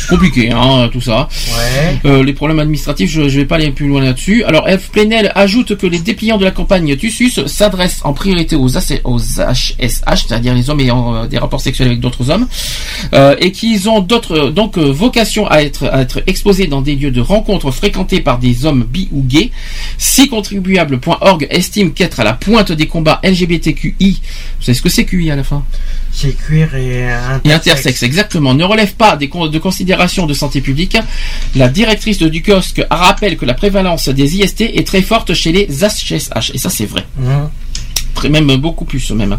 Compliqué, 0.09 0.51
hein, 0.51 0.89
tout 0.91 1.01
ça. 1.01 1.29
Euh, 2.07 2.25
les 2.25 2.33
problèmes 2.33 2.59
administratifs, 2.59 3.11
je 3.11 3.21
ne 3.21 3.29
vais 3.29 3.45
pas 3.45 3.57
aller 3.57 3.71
plus 3.71 3.87
loin 3.87 4.03
là-dessus. 4.03 4.43
Alors, 4.45 4.67
F. 4.67 4.91
Plenel 4.91 5.31
ajoute 5.35 5.77
que 5.77 5.87
les 5.87 5.99
dépliants 5.99 6.39
de 6.39 6.45
la 6.45 6.51
campagne 6.51 6.97
Tussus 6.97 7.47
s'adressent 7.47 8.01
en 8.05 8.15
priorité 8.15 8.57
aux, 8.57 8.77
AC 8.77 9.01
aux 9.05 9.19
HSH, 9.19 10.27
c'est-à-dire 10.27 10.55
les 10.55 10.71
hommes 10.71 10.81
ayant 10.81 11.27
des 11.27 11.39
rapports 11.39 11.61
sexuels 11.61 11.89
avec 11.89 12.01
d'autres 12.01 12.31
hommes, 12.31 12.47
et 13.39 13.53
qu'ils 13.53 13.89
ont 13.89 14.01
d'autres 14.01 14.51
donc 14.51 14.79
vocation 14.79 15.47
à 15.49 15.63
être, 15.63 15.87
à 15.87 16.01
être 16.01 16.23
exposés 16.27 16.67
dans 16.67 16.81
des 16.81 16.97
lieux 16.97 17.11
de 17.11 17.21
rencontres 17.21 17.71
fréquentés 17.71 18.21
par 18.21 18.39
des 18.39 18.65
hommes 18.65 18.85
bi 18.85 19.09
ou 19.13 19.23
gays. 19.23 19.51
Si 19.99 20.30
contribuable.org 20.31 21.47
estime 21.51 21.93
qu'être 21.93 22.21
à 22.21 22.25
la 22.25 22.33
pointe 22.33 22.73
des 22.73 22.87
combats 22.87 23.21
LGBTQI, 23.23 24.21
vous 24.59 24.65
savez 24.65 24.75
ce 24.77 24.83
que 24.83 24.89
c'est 24.89 25.05
QI 25.05 25.31
à 25.31 25.37
la 25.37 25.45
fin? 25.45 25.65
C'est 26.13 26.33
cuir 26.37 26.75
et 26.75 27.05
intersexe. 27.11 27.45
et 27.45 27.53
intersexe, 27.53 28.03
exactement, 28.03 28.55
ne 28.55 28.65
relève 28.65 28.95
pas 28.95 29.17
des 29.17 29.29
de 29.29 29.59
considérations 29.59 30.27
de 30.27 30.33
santé 30.35 30.61
publique. 30.61 30.97
La 31.55 31.69
directrice 31.69 32.19
de 32.19 32.29
du 32.29 32.43
kiosque 32.43 32.83
rappelle 32.91 33.37
que 33.37 33.45
la 33.45 33.55
prévalence 33.55 34.09
des 34.09 34.37
IST 34.37 34.63
est 34.63 34.87
très 34.87 35.03
forte 35.03 35.35
chez 35.35 35.53
les 35.53 35.67
HSH, 35.67 36.53
et 36.55 36.59
ça 36.59 36.71
c'est 36.71 36.87
vrai. 36.87 37.05
Très- 38.15 38.29
Même 38.29 38.57
beaucoup 38.57 38.85
plus 38.85 39.11
même. 39.13 39.39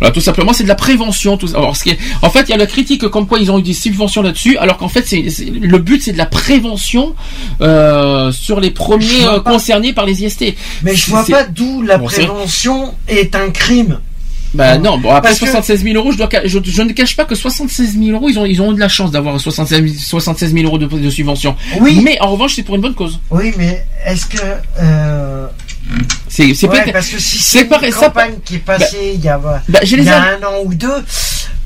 Voilà, 0.00 0.12
tout 0.12 0.20
simplement, 0.20 0.52
c'est 0.52 0.62
de 0.64 0.68
la 0.68 0.74
prévention. 0.74 1.36
Tout, 1.36 1.48
alors, 1.54 1.76
ce 1.76 1.84
qui 1.84 1.90
est- 1.90 1.98
en 2.22 2.30
fait, 2.30 2.40
il 2.42 2.50
y 2.50 2.54
a 2.54 2.56
la 2.56 2.66
critique 2.66 3.06
comme 3.08 3.26
quoi 3.26 3.38
ils 3.38 3.50
ont 3.50 3.58
eu 3.58 3.62
des 3.62 3.74
subventions 3.74 4.22
là-dessus, 4.22 4.56
alors 4.58 4.78
qu'en 4.78 4.88
fait, 4.88 5.06
c'est, 5.06 5.22
le 5.22 5.78
but, 5.78 6.02
c'est 6.02 6.12
de 6.12 6.18
la 6.18 6.26
prévention 6.26 7.14
euh, 7.60 8.32
sur 8.32 8.60
les 8.60 8.70
premiers 8.70 9.24
euh, 9.24 9.40
concernés 9.40 9.92
par 9.92 10.06
les 10.06 10.22
IST. 10.24 10.54
Mais 10.82 10.94
je 10.94 11.10
vois 11.10 11.24
pas 11.24 11.44
d'où 11.44 11.82
la 11.82 11.98
Bon, 11.98 12.06
prévention 12.06 12.94
est 13.08 13.34
un 13.34 13.50
crime. 13.50 13.98
Bah 14.52 14.78
non, 14.78 14.98
bon 14.98 15.10
après 15.10 15.28
Parce 15.28 15.38
que- 15.38 15.46
76 15.46 15.84
000 15.84 15.94
euros, 15.94 16.10
je, 16.10 16.16
dois, 16.18 16.28
ca- 16.28 16.42
je, 16.44 16.58
je 16.64 16.82
ne 16.82 16.92
cache 16.92 17.14
pas 17.14 17.24
que 17.24 17.36
76 17.36 17.96
000 17.96 18.10
euros, 18.16 18.28
ils 18.28 18.36
ont, 18.36 18.44
ils 18.44 18.60
ont 18.60 18.72
eu 18.72 18.74
de 18.74 18.80
la 18.80 18.88
chance 18.88 19.12
d'avoir 19.12 19.38
76 19.40 19.80
000, 19.80 19.94
76 19.96 20.52
000 20.52 20.64
euros 20.64 20.76
de, 20.78 20.86
de 20.86 21.08
subvention. 21.10 21.54
Oui. 21.80 22.00
Mais 22.02 22.18
en 22.20 22.30
revanche, 22.32 22.54
c'est 22.56 22.64
pour 22.64 22.74
une 22.74 22.80
bonne 22.80 22.94
cause. 22.94 23.20
Oui, 23.30 23.52
mais 23.56 23.84
est-ce 24.04 24.26
que. 24.26 24.38
Euh... 24.80 25.46
C'est, 26.28 26.54
c'est 26.54 26.68
ouais, 26.68 26.80
peut-être- 26.82 26.92
parce 26.92 27.08
que 27.08 27.18
si 27.20 27.38
c'est 27.38 27.58
c'est 27.58 27.62
une 27.64 27.68
pareil, 27.68 27.92
ça- 27.92 28.06
campagne 28.06 28.34
qui 28.44 28.56
est 28.56 28.58
passée 28.58 29.12
il 29.14 29.20
y 29.24 29.28
a, 29.28 29.38
bah, 29.38 29.60
il 29.82 30.02
y 30.04 30.08
a 30.08 30.22
un 30.22 30.36
an 30.46 30.62
ou 30.64 30.72
deux. 30.74 30.88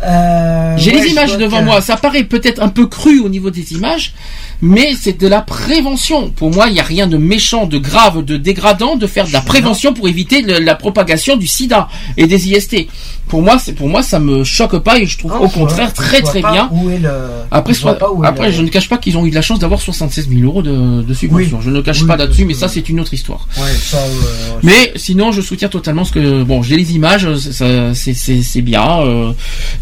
euh, 0.02 0.74
J'ai 0.76 0.94
ouais, 0.94 1.02
les 1.02 1.08
images 1.10 1.36
devant 1.36 1.60
que- 1.60 1.64
moi. 1.64 1.80
Ça 1.80 1.96
paraît 1.96 2.24
peut-être 2.24 2.62
un 2.62 2.68
peu 2.68 2.86
cru 2.86 3.20
au 3.20 3.28
niveau 3.28 3.50
des 3.50 3.72
images, 3.72 4.14
mais 4.60 4.92
c'est 5.00 5.18
de 5.20 5.26
la 5.28 5.40
prévention. 5.40 6.30
Pour 6.30 6.50
moi, 6.50 6.66
il 6.68 6.74
n'y 6.74 6.80
a 6.80 6.84
rien 6.84 7.06
de 7.06 7.16
méchant, 7.16 7.66
de 7.66 7.78
grave, 7.78 8.24
de 8.24 8.36
dégradant 8.36 8.96
de 8.96 9.06
faire 9.06 9.26
de 9.26 9.32
la 9.32 9.40
prévention 9.40 9.92
pour 9.94 10.08
éviter 10.08 10.42
le- 10.42 10.58
la 10.58 10.74
propagation 10.74 11.36
du 11.36 11.46
SIDA 11.46 11.88
et 12.16 12.26
des 12.26 12.48
IST. 12.48 12.88
Pour 13.28 13.40
moi, 13.40 13.58
c'est 13.58 13.72
pour 13.72 13.88
moi, 13.88 14.02
ça 14.02 14.18
me 14.18 14.44
choque 14.44 14.78
pas 14.80 14.98
et 14.98 15.06
je 15.06 15.16
trouve 15.18 15.32
Non, 15.32 15.44
au 15.44 15.48
je 15.48 15.54
contraire 15.54 15.92
très 15.94 16.20
très 16.20 16.40
pas 16.42 16.52
bien. 16.52 16.70
Le... 17.00 17.08
Après, 17.50 17.72
je 17.72 17.78
soit- 17.80 17.94
pas 17.98 18.08
après, 18.24 18.48
le- 18.48 18.52
je 18.52 18.60
ne 18.62 18.68
cache 18.68 18.88
pas 18.88 18.98
qu'ils 18.98 19.16
ont 19.16 19.24
eu 19.24 19.30
de 19.30 19.34
la 19.34 19.40
chance 19.42 19.58
d'avoir 19.58 19.80
76 19.80 20.28
000 20.28 20.42
euros 20.42 20.60
de, 20.62 21.00
de 21.02 21.14
subvention. 21.14 21.60
Je 21.62 21.70
ne 21.70 21.80
cache 21.80 22.02
Oui, 22.02 22.06
pas 22.06 22.16
là-dessus, 22.16 22.44
mais 22.44 22.52
ça, 22.54 22.68
c'est 22.68 22.86
une 22.90 23.00
autre 23.00 23.14
histoire. 23.14 23.48
Ouais, 23.56 23.64
ça, 23.82 23.96
euh, 24.14 24.58
Mais 24.62 24.92
sinon, 24.96 25.30
je 25.32 25.40
soutiens 25.42 25.68
totalement 25.68 26.04
ce 26.04 26.12
que 26.12 26.42
bon, 26.42 26.62
j'ai 26.62 26.76
les 26.76 26.94
images, 26.94 27.28
ça- 27.36 27.92
c'est 27.94 28.62
bien. 28.62 29.00
Euh, 29.02 29.32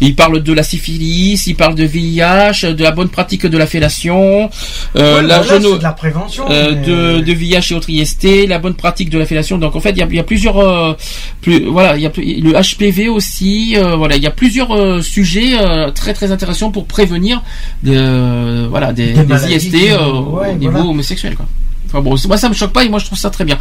il 0.01 0.15
parle 0.15 0.41
de 0.43 0.53
la 0.53 0.63
syphilis, 0.63 1.47
il 1.47 1.55
parle 1.55 1.75
de 1.75 1.83
VIH, 1.85 2.73
de 2.73 2.83
la 2.83 2.91
bonne 2.91 3.09
pratique 3.09 3.45
de 3.45 3.57
la 3.57 3.65
fellation, 3.67 4.49
euh, 4.97 5.21
Ouais, 5.21 5.27
la 5.27 5.39
de 5.39 5.81
la 5.83 5.91
prévention. 5.93 6.45
euh, 6.49 6.73
mais- 6.75 6.85
de, 6.85 7.21
de 7.21 7.33
VIH 7.33 7.71
et 7.71 7.75
autres 7.75 7.89
IST, 7.89 8.45
la 8.47 8.59
bonne 8.59 8.73
pratique 8.73 9.09
de 9.09 9.17
la 9.19 9.25
fellation. 9.25 9.57
Donc 9.57 9.75
en 9.75 9.79
fait, 9.79 9.91
il 9.91 9.99
y 9.99 10.01
a, 10.01 10.07
il 10.09 10.15
y 10.15 10.19
a 10.19 10.23
plusieurs, 10.23 10.57
euh, 10.59 10.93
plus, 11.41 11.63
voilà, 11.65 11.95
il 11.95 12.01
y 12.03 12.05
a 12.05 12.09
plus- 12.09 12.41
le 12.41 12.51
HPV 12.53 13.07
aussi. 13.09 13.75
euh, 13.77 13.95
voilà, 13.95 14.15
il 14.17 14.23
y 14.23 14.27
a 14.27 14.31
plusieurs 14.31 14.71
euh, 14.75 15.01
sujets 15.01 15.57
euh, 15.59 15.91
très 15.91 16.13
très 16.13 16.31
intéressants 16.31 16.71
pour 16.71 16.85
prévenir 16.85 17.41
de, 17.83 18.65
voilà 18.67 18.91
des, 18.93 19.07
Des 19.07 19.13
des 19.13 19.23
maladies 19.25 19.55
IST 19.55 19.75
euh, 19.91 20.19
ouais, 20.21 20.51
au 20.51 20.55
niveau 20.55 20.89
homosexuel. 20.89 21.35
Quoi. 21.35 21.45
Enfin 21.93 22.01
bon, 22.01 22.15
moi 22.27 22.37
ça 22.37 22.49
me 22.49 22.55
choque 22.55 22.73
pas 22.73 22.83
et 22.83 22.89
moi 22.89 22.97
je 22.97 23.05
trouve 23.05 23.19
ça 23.19 23.29
très 23.29 23.45
bien. 23.45 23.59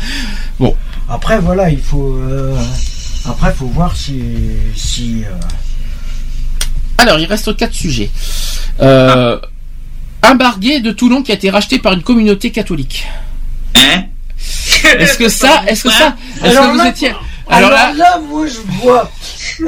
Bon. 0.59 0.75
Après, 1.09 1.39
voilà, 1.39 1.69
il 1.69 1.81
faut. 1.83 2.17
euh, 2.17 2.57
Après, 3.28 3.52
faut 3.52 3.67
voir 3.67 3.94
si. 3.94 4.23
si 4.75 5.23
euh, 5.25 5.35
Alors, 6.97 7.19
il 7.19 7.27
reste 7.27 7.55
quatre 7.57 7.75
sujets. 7.75 8.11
Euh, 8.81 9.39
Un 10.23 10.35
barguet 10.35 10.81
de 10.81 10.93
Toulon 10.93 11.23
qui 11.23 11.31
a 11.31 11.35
été 11.35 11.51
racheté 11.51 11.78
par 11.78 11.93
une 11.93 12.02
communauté 12.02 12.51
catholique. 12.51 13.07
Hein 13.77 14.05
Est-ce 14.99 15.19
que 15.19 15.28
ça, 15.28 15.62
est-ce 15.69 15.85
que 15.85 15.91
ça, 15.91 16.17
est-ce 16.43 16.57
Alors 16.57 16.67
que 16.69 16.70
vous 16.73 16.78
là- 16.78 16.89
étiez, 16.89 17.09
Alors, 17.49 17.69
alors 17.69 17.70
là, 17.70 17.93
là, 17.93 18.19
moi, 18.27 18.47
je 18.47 18.61
vois. 18.83 19.11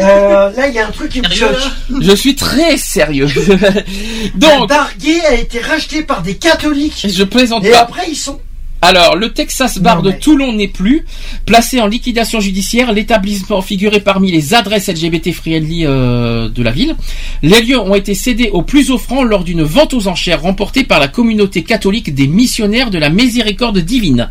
euh, 0.01 0.51
là, 0.57 0.68
il 0.68 0.75
y 0.75 0.78
a 0.78 0.86
un 0.86 0.91
truc 0.91 1.10
qui 1.10 1.20
me 1.20 1.28
choque. 1.28 1.57
je 2.01 2.12
suis 2.15 2.34
très 2.34 2.76
sérieux. 2.78 3.26
Un 4.34 4.39
Donc, 4.39 4.68
barguet 4.68 5.20
a 5.26 5.34
été 5.34 5.60
racheté 5.60 6.02
par 6.02 6.23
des 6.23 6.36
catholiques. 6.36 7.07
je 7.09 7.25
plaisante 7.25 7.65
Et 7.65 7.70
pas. 7.70 7.81
après, 7.81 8.07
ils 8.09 8.17
sont. 8.17 8.41
Alors, 8.86 9.16
le 9.16 9.32
Texas 9.32 9.78
Bar 9.78 10.02
Non, 10.02 10.10
de 10.10 10.10
Toulon 10.12 10.52
n'est 10.52 10.68
plus. 10.68 11.06
Placé 11.46 11.80
en 11.80 11.86
liquidation 11.86 12.38
judiciaire, 12.38 12.92
l'établissement 12.92 13.62
figurait 13.62 14.00
parmi 14.00 14.30
les 14.30 14.52
adresses 14.52 14.88
LGBT 14.90 15.32
friendly 15.32 15.86
euh, 15.86 16.50
de 16.50 16.62
la 16.62 16.70
ville. 16.70 16.94
Les 17.42 17.62
lieux 17.62 17.80
ont 17.80 17.94
été 17.94 18.12
cédés 18.14 18.50
aux 18.52 18.60
plus 18.60 18.90
offrants 18.90 19.22
lors 19.24 19.42
d'une 19.42 19.62
vente 19.62 19.94
aux 19.94 20.06
enchères 20.06 20.42
remportée 20.42 20.84
par 20.84 21.00
la 21.00 21.08
communauté 21.08 21.62
catholique 21.62 22.14
des 22.14 22.26
missionnaires 22.26 22.90
de 22.90 22.98
la 22.98 23.08
miséricorde 23.08 23.78
divine. 23.78 24.28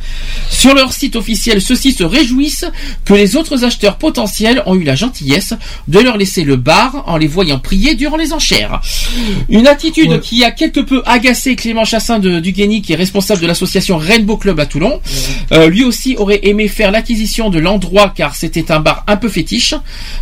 Sur 0.51 0.75
leur 0.75 0.93
site 0.93 1.15
officiel, 1.15 1.59
ceux-ci 1.59 1.91
se 1.91 2.03
réjouissent 2.03 2.65
que 3.05 3.15
les 3.15 3.35
autres 3.35 3.63
acheteurs 3.65 3.97
potentiels 3.97 4.61
ont 4.67 4.75
eu 4.75 4.83
la 4.83 4.93
gentillesse 4.93 5.55
de 5.87 5.97
leur 5.99 6.15
laisser 6.15 6.43
le 6.43 6.57
bar 6.57 7.05
en 7.07 7.17
les 7.17 7.25
voyant 7.27 7.57
prier 7.57 7.95
durant 7.95 8.17
les 8.17 8.33
enchères. 8.33 8.81
Une 9.49 9.65
attitude 9.65 10.11
Ouais. 10.11 10.19
qui 10.19 10.43
a 10.43 10.51
quelque 10.51 10.81
peu 10.81 11.01
agacé 11.07 11.55
Clément 11.55 11.85
Chassin 11.85 12.19
de 12.19 12.39
Duguény, 12.39 12.81
qui 12.83 12.93
est 12.93 12.97
responsable 12.97 13.41
de 13.41 13.47
l'association 13.47 13.97
Rainbow 13.97 14.37
Club 14.43 14.59
à 14.59 14.65
Toulon. 14.65 14.99
Euh, 15.53 15.69
lui 15.69 15.83
aussi 15.85 16.15
aurait 16.17 16.41
aimé 16.43 16.67
faire 16.67 16.91
l'acquisition 16.91 17.49
de 17.49 17.59
l'endroit 17.59 18.11
car 18.15 18.35
c'était 18.35 18.71
un 18.71 18.79
bar 18.81 19.03
un 19.07 19.15
peu 19.17 19.29
fétiche, 19.29 19.73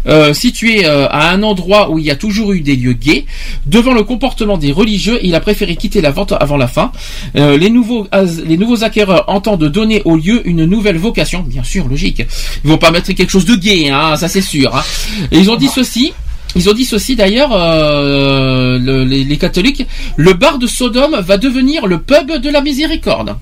euh, 0.08 0.34
situé 0.34 0.86
euh, 0.86 1.08
à 1.10 1.32
un 1.32 1.42
endroit 1.42 1.90
où 1.90 1.98
il 2.00 2.06
y 2.06 2.12
a 2.12 2.16
toujours 2.16 2.54
eu 2.54 2.62
des 2.62 2.76
lieux 2.76 2.94
gays. 2.94 3.26
Devant 3.66 3.94
le 3.94 4.04
comportement 4.04 4.58
des 4.58 4.72
religieux, 4.72 5.20
il 5.24 5.34
a 5.36 5.40
préféré 5.40 5.76
quitter 5.76 6.02
la 6.02 6.12
vente 6.12 6.34
avant 6.40 6.58
la 6.58 6.68
fin. 6.68 6.92
Les 7.34 7.70
nouveaux 7.70 8.08
les 8.46 8.58
nouveaux 8.58 8.84
acquéreurs 8.84 9.26
entendent 9.28 9.66
donner 9.80 10.02
au 10.06 10.16
lieu 10.18 10.48
une 10.48 10.66
nouvelle 10.66 10.98
vocation, 10.98 11.42
bien 11.42 11.64
sûr, 11.64 11.88
logique. 11.88 12.22
Ils 12.64 12.70
vont 12.70 12.78
pas 12.78 12.92
mettre 12.92 13.12
quelque 13.14 13.32
chose 13.32 13.46
de 13.46 13.56
gay, 13.56 13.90
hein, 13.90 14.16
ça 14.18 14.28
c'est 14.28 14.42
sûr. 14.42 14.76
hein. 14.76 14.84
Et 15.32 15.40
ils 15.40 15.50
ont 15.50 15.56
dit 15.56 15.70
ceci. 15.74 16.14
Ils 16.54 16.70
ont 16.70 16.74
dit 16.74 16.84
ceci 16.86 17.16
d'ailleurs, 17.16 17.52
euh, 17.54 18.78
le- 18.78 19.06
les, 19.06 19.24
les 19.24 19.38
catholiques, 19.38 19.86
le 20.18 20.34
bar 20.34 20.58
de 20.60 20.68
Sodome 20.68 21.16
va 21.22 21.38
devenir 21.38 21.88
le 21.88 22.00
pub 22.02 22.30
de 22.30 22.50
la 22.50 22.60
miséricorde. 22.62 23.38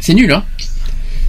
C'est 0.00 0.14
nul, 0.14 0.32
hein 0.32 0.44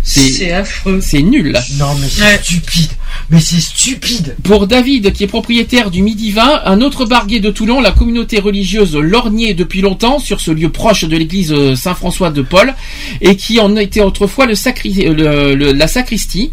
C'est 0.03 0.51
affreux. 0.51 1.00
C'est 1.01 1.22
nul. 1.22 1.58
Non, 1.77 1.95
mais 1.95 2.08
c'est 2.09 2.43
stupide. 2.43 2.91
Mais 3.30 3.40
c'est 3.40 3.59
stupide. 3.59 4.35
Pour 4.43 4.67
David, 4.67 5.14
qui 5.14 5.23
est 5.23 5.27
propriétaire 5.27 5.91
du 5.91 6.01
Midi 6.01 6.31
Vin, 6.31 6.61
un 6.65 6.81
autre 6.81 7.06
bar 7.06 7.27
gay 7.27 7.40
de 7.40 7.49
Toulon, 7.49 7.81
la 7.81 7.91
communauté 7.91 8.40
religieuse 8.40 8.95
lorgnait 8.95 9.53
depuis 9.53 9.81
longtemps 9.81 10.19
sur 10.19 10.41
ce 10.41 10.51
lieu 10.51 10.69
proche 10.69 11.06
de 11.06 11.15
l'église 11.17 11.53
Saint-François 11.75 12.30
de 12.31 12.41
Paul 12.41 12.73
et 13.22 13.35
qui 13.35 13.59
en 13.59 13.75
était 13.75 14.01
autrefois 14.01 14.45
le 14.45 14.56
sacri- 14.56 15.03
le- 15.14 15.56
le- 15.56 15.72
la 15.72 15.88
sacristie. 15.88 16.51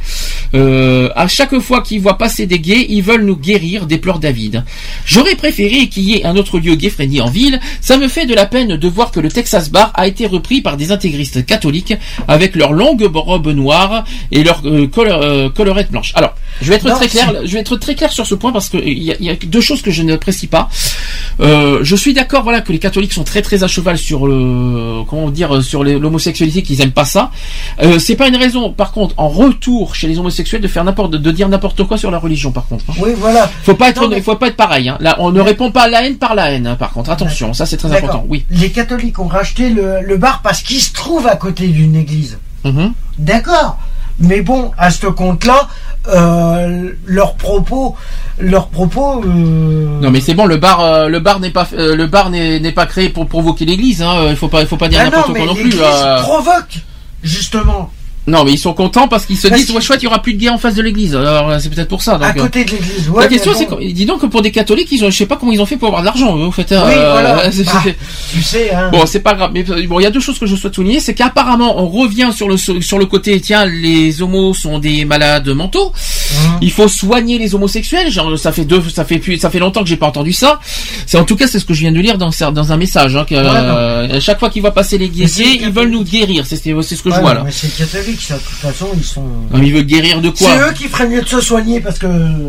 Euh, 0.55 1.09
à 1.17 1.29
chaque 1.29 1.59
fois 1.59 1.83
qu'ils 1.83 2.01
voient 2.01 2.19
passer 2.19 2.47
des 2.47 2.59
gays, 2.59 2.87
ils 2.89 3.03
veulent 3.03 3.25
nous 3.25 3.37
guérir, 3.37 3.87
déplore 3.87 4.19
David. 4.19 4.65
J'aurais 5.05 5.35
préféré 5.35 5.89
qu'il 5.89 6.05
y 6.05 6.15
ait 6.17 6.25
un 6.25 6.37
autre 6.37 6.59
lieu 6.59 6.75
gay 6.75 6.89
en 7.21 7.31
ville. 7.31 7.61
Ça 7.81 7.97
me 7.99 8.09
fait 8.09 8.27
de 8.27 8.35
la 8.35 8.47
peine 8.47 8.77
de 8.77 8.89
voir 8.89 9.11
que 9.11 9.21
le 9.21 9.29
Texas 9.31 9.71
Bar 9.71 9.93
a 9.95 10.07
été 10.07 10.27
repris 10.27 10.61
par 10.61 10.77
des 10.77 10.91
intégristes 10.93 11.45
catholiques 11.47 11.95
avec 12.27 12.57
leurs 12.57 12.73
longues 12.73 13.09
robes 13.15 13.49
noires 13.49 14.05
et 14.33 14.43
leurs 14.43 14.63
euh, 14.67 14.89
euh, 14.99 15.49
colorettes 15.51 15.91
blanches. 15.91 16.13
Alors, 16.15 16.35
je 16.61 16.69
vais 16.71 16.77
être 16.77 16.89
Non, 16.89 16.95
très 16.97 17.09
clair. 17.09 17.33
Je 17.45 17.53
vais 17.53 17.61
être 17.61 17.77
très 17.77 17.95
clair 17.95 18.11
sur 18.13 18.27
ce 18.27 18.35
point 18.35 18.53
parce 18.53 18.69
que 18.69 18.77
il 18.79 19.03
y 19.03 19.13
a, 19.13 19.17
il 19.21 19.27
y 19.27 19.31
a 19.31 19.35
deux 19.37 19.61
choses 19.61 19.83
que 19.83 19.91
je 19.91 20.03
n'apprécie 20.03 20.47
pas. 20.47 20.69
Euh, 21.41 21.81
je 21.83 21.95
suis 21.97 22.15
d'accord, 22.15 22.43
voilà, 22.43 22.61
que 22.61 22.73
les 22.73 22.79
catholiques 22.79 23.13
sont 23.13 23.25
très 23.25 23.43
très 23.43 23.63
à 23.63 23.69
cheval 23.69 23.97
sur 23.99 24.27
le, 24.27 25.05
comment 25.09 25.31
dire, 25.31 25.63
sur 25.63 25.85
l'homosexualité, 25.85 26.63
qu'ils 26.63 26.81
aiment 26.81 26.91
pas 26.93 27.05
ça. 27.05 27.31
Euh, 27.83 27.99
c'est 27.99 28.17
pas 28.17 28.29
une 28.29 28.37
raison, 28.37 28.73
par 28.73 28.93
contre, 28.93 29.15
en 29.19 29.29
retour 29.29 29.95
chez 29.95 30.09
les 30.09 30.19
homosexuels 30.19 30.61
de 30.61 30.69
faire 30.69 30.85
n'importe, 30.85 31.13
de 31.13 31.31
dire 31.31 31.49
n'importe 31.49 31.85
quoi 31.85 31.97
sur 31.99 32.11
la 32.11 32.19
religion, 32.19 32.51
par 32.53 32.67
contre. 32.67 32.85
hein. 32.91 32.95
Oui, 33.01 33.11
voilà. 33.17 33.51
Faut 33.63 33.75
pas 33.75 33.91
être, 33.91 34.03
Non, 34.03 34.09
mais- 34.09 34.21
faut 34.21 34.35
pas 34.37 34.49
être 34.49 34.57
pareil. 34.57 34.89
Hein. 34.89 34.97
Là, 35.01 35.17
on 35.21 35.31
ne 35.31 35.41
répond 35.41 35.71
pas 35.71 35.83
à 35.83 35.89
la 35.89 36.05
haine 36.05 36.17
par 36.17 36.35
la 36.35 36.51
haine. 36.51 36.67
hein, 36.67 36.77
par 36.77 36.91
contre, 36.93 37.11
attention, 37.11 37.55
ça 37.55 37.67
c'est 37.67 37.77
très 37.77 37.93
important. 37.93 38.25
Oui. 38.29 38.45
Les 38.51 38.71
catholiques 38.71 39.19
ont 39.19 39.29
racheté 39.29 39.71
le, 39.71 40.01
le 40.03 40.17
bar 40.17 40.41
parce 40.43 40.63
qu'il 40.63 40.81
se 40.81 40.93
trouve 40.93 41.27
à 41.27 41.37
côté 41.37 41.69
d'une 41.69 41.95
église. 41.95 42.39
Mhm. 42.65 42.93
D'accord. 43.19 43.79
Mais 44.21 44.41
bon, 44.41 44.73
à 44.77 44.91
ce 44.91 45.07
compte-là, 45.07 45.69
euh, 46.07 46.91
leurs 47.07 47.35
propos, 47.35 47.97
leurs 48.39 48.69
propos. 48.69 49.23
euh, 49.25 50.01
Non 50.01 50.11
mais 50.11 50.21
c'est 50.21 50.35
bon, 50.35 50.47
le 50.47 50.57
bar, 50.57 50.81
euh, 50.81 51.09
le 51.09 51.19
bar 51.21 51.41
n'est 51.41 51.51
pas, 51.51 51.67
euh, 51.75 51.97
le 51.97 52.07
bar 52.07 52.31
n'est 52.31 52.73
pas 52.73 52.87
créé 52.87 53.09
pour 53.09 53.27
provoquer 53.27 53.65
l'Église. 53.65 54.03
Hein. 54.03 54.27
Il 54.31 54.37
faut 54.37 54.49
pas, 54.49 54.61
il 54.61 54.67
faut 54.67 54.77
pas 54.77 54.89
dire 54.89 55.01
Ah 55.03 55.05
non, 55.07 55.11
n'importe 55.11 55.37
quoi 55.37 55.47
non 55.47 55.55
plus. 55.55 55.65
l'église 55.65 55.83
provoque, 56.23 56.79
justement. 57.23 57.91
Non 58.29 58.45
mais 58.45 58.53
ils 58.53 58.59
sont 58.59 58.75
contents 58.75 59.09
parce 59.09 59.25
qu'ils 59.25 59.39
se 59.39 59.49
Parce 59.49 59.63
disent 59.63 59.75
ouais 59.75 59.81
chouette, 59.81 60.03
il 60.03 60.05
y 60.05 60.07
aura 60.07 60.21
plus 60.21 60.35
de 60.35 60.39
gays 60.39 60.51
en 60.51 60.59
face 60.59 60.75
de 60.75 60.83
l'Église. 60.83 61.17
Alors 61.17 61.49
euh, 61.49 61.59
c'est 61.59 61.71
peut-être 61.71 61.89
pour 61.89 62.03
ça. 62.03 62.13
Donc, 62.19 62.25
à 62.25 62.31
euh. 62.31 62.43
côté 62.43 62.65
de 62.65 62.73
l'église. 62.73 63.09
Ouais, 63.09 63.23
la 63.23 63.29
question 63.29 63.53
c'est, 63.57 63.67
que- 63.67 63.93
dis 63.93 64.05
donc 64.05 64.21
que 64.21 64.27
pour 64.27 64.43
des 64.43 64.51
catholiques, 64.51 64.93
ils 64.93 65.03
ont, 65.03 65.11
je 65.11 65.17
sais 65.17 65.27
pas 65.27 65.37
comment 65.37 65.51
ils 65.51 65.63
ont 65.63 65.67
fait 65.67 65.79
pour 65.79 65.89
avoir 65.89 66.03
de 66.03 66.07
l'argent. 66.07 66.37
Au 66.37 66.51
fait, 66.51 66.67
Oui, 66.71 66.77
euh, 66.79 67.13
voilà. 67.13 67.35
Bah, 67.49 67.93
tu 68.33 68.43
sais, 68.43 68.71
hein. 68.75 68.91
Bon, 68.93 69.07
c'est 69.07 69.21
pas 69.21 69.35
grave. 69.35 69.51
Mais 69.55 69.65
euh, 69.71 69.87
bon, 69.87 69.99
il 70.01 70.03
y 70.03 70.07
a 70.07 70.11
deux 70.11 70.21
choses 70.21 70.39
que 70.39 70.47
je 70.47 70.57
souhaite 70.57 70.75
souligner, 70.75 71.01
c'est 71.01 71.15
qu'apparemment, 71.15 71.81
on 71.83 71.89
revient 71.89 72.31
sur 72.35 72.49
le 72.49 72.57
sur 72.59 72.99
le 72.99 73.07
côté, 73.07 73.41
tiens, 73.41 73.65
les 73.65 74.21
homos 74.21 74.53
sont 74.53 74.79
des 74.79 75.05
malades 75.05 75.49
mentaux. 75.49 75.93
Hein. 75.95 76.59
Il 76.61 76.71
faut 76.71 76.89
soigner 76.89 77.39
les 77.39 77.55
homosexuels. 77.55 78.11
Genre, 78.11 78.39
ça 78.39 78.53
fait 78.53 78.65
deux, 78.65 78.83
ça 78.91 79.05
fait 79.05 79.19
plus, 79.19 79.39
ça 79.39 79.49
fait 79.51 79.59
longtemps 79.59 79.83
que 79.83 79.89
j'ai 79.89 79.97
pas 79.97 80.07
entendu 80.07 80.33
ça. 80.33 80.61
C'est 81.07 81.19
en 81.19 81.25
tout 81.25 81.37
cas, 81.37 81.47
c'est 81.47 81.59
ce 81.59 81.65
que 81.65 81.73
je 81.75 81.81
viens 81.81 81.93
de 81.93 82.01
lire 82.01 82.19
dans 82.19 82.31
dans 82.53 82.73
un 82.73 82.77
message. 82.77 83.17
Hein, 83.17 83.25
que, 83.25 83.35
euh, 83.35 84.21
chaque 84.21 84.39
fois 84.39 84.51
qu'ils 84.51 84.63
voient 84.63 84.75
passer 84.75 84.99
les 84.99 85.09
gays, 85.09 85.27
ils 85.61 85.71
veulent 85.71 85.91
nous 85.91 86.05
guérir. 86.05 86.45
C'est 86.47 86.57
c'est 86.57 86.97
ce 86.97 87.03
que 87.03 87.11
je 87.11 87.21
vois 87.21 87.35
là. 87.35 87.45
mais 87.45 87.53
De 88.19 88.35
toute 88.35 88.43
façon, 88.43 88.89
ils 88.97 89.05
sont. 89.05 89.23
Non, 89.23 89.59
mais 89.59 89.67
ils 89.69 89.73
veulent 89.75 89.85
guérir 89.85 90.21
de 90.21 90.31
quoi 90.31 90.49
C'est 90.57 90.59
eux 90.71 90.73
qui 90.75 90.89
feraient 90.89 91.09
mieux 91.09 91.23
de 91.23 91.29
se 91.29 91.41
soigner 91.41 91.81
parce 91.81 91.99
que. 91.99 92.07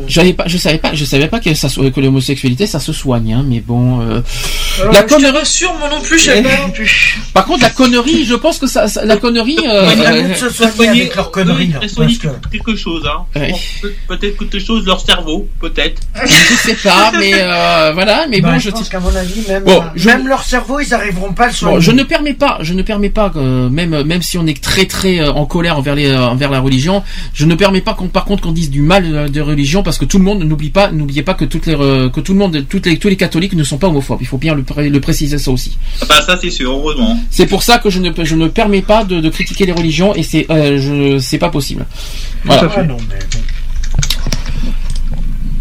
J'avais 0.07 0.33
pas, 0.33 0.43
je 0.47 0.57
savais 0.57 0.77
pas, 0.79 0.93
je 0.93 1.05
savais 1.05 1.27
pas 1.27 1.39
que 1.39 1.53
ça, 1.53 1.69
soit- 1.69 1.89
que 1.91 1.99
l'homosexualité 2.01 2.65
ça 2.67 2.79
se 2.79 2.91
soigne, 2.93 3.33
hein, 3.33 3.45
mais 3.47 3.59
bon. 3.59 4.01
euh, 4.01 4.21
Euh, 4.81 4.91
la 4.91 5.01
je 5.01 5.05
te 5.05 5.13
connerie. 5.13 5.37
rassure, 5.37 5.73
moi 5.79 5.89
non 5.89 6.01
plus, 6.01 6.17
je 6.19 6.25
sais 6.25 6.41
pas 6.43 6.57
non 6.65 6.71
plus. 6.71 7.19
Par 7.33 7.45
contre, 7.45 7.61
la 7.63 7.69
connerie, 7.69 8.25
je 8.25 8.35
pense 8.35 8.57
que 8.57 8.67
ça, 8.67 8.87
ça- 8.87 9.05
la 9.05 9.17
connerie. 9.17 9.57
euh, 9.65 9.89
Il 9.93 10.01
y 10.01 10.05
a 10.05 10.11
mieux 10.23 10.29
de 10.29 10.33
se 10.35 10.49
soigner 10.49 10.89
avec 11.01 11.15
leurs 11.15 11.31
conneries. 11.31 11.67
là, 11.67 11.73
Ils 11.75 11.79
parce 11.81 11.93
soignent 11.93 12.17
que- 12.17 12.47
quelque 12.51 12.75
chose, 12.75 13.03
hein. 13.05 13.23
Ouais. 13.35 13.53
Peut- 13.81 13.93
Peut-être 14.07 14.37
quelque 14.37 14.59
chose, 14.59 14.85
leur 14.85 14.99
cerveau, 15.01 15.47
peut-être. 15.61 16.01
je 16.25 16.55
sais 16.55 16.75
pas, 16.75 17.11
mais 17.17 17.31
euh, 17.35 17.91
voilà, 17.93 18.25
mais 18.29 18.41
Bah, 18.41 18.51
bon, 18.53 18.59
je 18.59 18.65
je. 18.65 18.69
pense 18.71 18.89
qu'à 18.89 18.99
mon 18.99 19.15
avis, 19.15 19.41
même, 19.47 19.63
Bon, 19.63 19.81
euh, 19.81 19.85
je- 19.95 20.07
même 20.07 20.27
leur 20.27 20.43
cerveau, 20.43 20.79
ils 20.79 20.93
arriveront 20.93 21.33
pas 21.33 21.45
à 21.45 21.47
le 21.47 21.53
soigner. 21.53 21.75
Bon, 21.75 21.81
je 21.81 21.91
ne 21.91 22.03
permets 22.03 22.33
pas, 22.33 22.57
je 22.61 22.73
ne 22.73 22.81
permets 22.81 23.09
pas 23.09 23.29
que 23.29 23.67
même 23.69 24.03
même 24.03 24.21
si 24.21 24.37
on 24.37 24.45
est 24.47 24.61
très 24.61 24.85
très 24.85 25.19
euh, 25.19 25.31
en 25.31 25.45
colère 25.59 25.77
envers 25.77 25.95
les 25.95 26.07
euh, 26.07 26.25
envers 26.35 26.51
la 26.51 26.61
religion, 26.61 27.03
je 27.33 27.45
ne 27.45 27.55
permets 27.55 27.81
pas 27.81 27.93
qu'on 27.93 28.07
par 28.07 28.23
contre 28.25 28.41
qu'on 28.43 28.53
dise 28.61 28.69
du 28.69 28.81
mal 28.81 29.03
euh, 29.05 29.27
de 29.27 29.41
religion 29.41 29.83
parce 29.83 29.97
que 30.01 30.05
tout 30.05 30.17
le 30.17 30.23
monde 30.23 30.41
n'oublie 30.49 30.69
pas 30.79 30.85
n'oubliez 30.91 31.21
pas 31.29 31.33
que 31.39 31.45
toutes 31.45 31.65
les 31.65 31.75
euh, 31.75 32.09
que 32.09 32.21
tout 32.21 32.33
le 32.33 32.39
monde 32.39 32.65
toutes 32.69 32.85
les 32.85 32.97
tous 32.97 33.09
les 33.09 33.17
catholiques 33.17 33.53
ne 33.53 33.63
sont 33.71 33.77
pas 33.77 33.87
homophobes. 33.87 34.19
Il 34.21 34.27
faut 34.27 34.37
bien 34.37 34.55
le, 34.55 34.63
pré- 34.63 34.89
le 34.89 35.01
préciser 35.01 35.37
ça 35.37 35.51
aussi. 35.51 35.71
Ah 36.01 36.05
Bah, 36.09 36.21
ça, 36.25 36.37
c'est 36.41 36.49
sûr, 36.59 36.71
heureusement. 36.71 37.19
C'est 37.29 37.47
pour 37.53 37.61
ça 37.63 37.77
que 37.83 37.89
je 37.89 37.99
ne 37.99 38.09
je 38.31 38.35
ne 38.35 38.47
permets 38.47 38.81
pas 38.93 39.03
de, 39.03 39.19
de 39.19 39.29
critiquer 39.29 39.65
les 39.65 39.73
religions 39.81 40.11
et 40.15 40.23
c'est 40.23 40.45
euh, 40.49 40.79
je 40.85 41.19
c'est 41.19 41.39
pas 41.45 41.49
possible. 41.49 41.85
Voilà. 42.45 42.71
Ah 42.77 42.83
non, 42.83 42.97
mais 43.09 43.19
bon. 43.33 43.41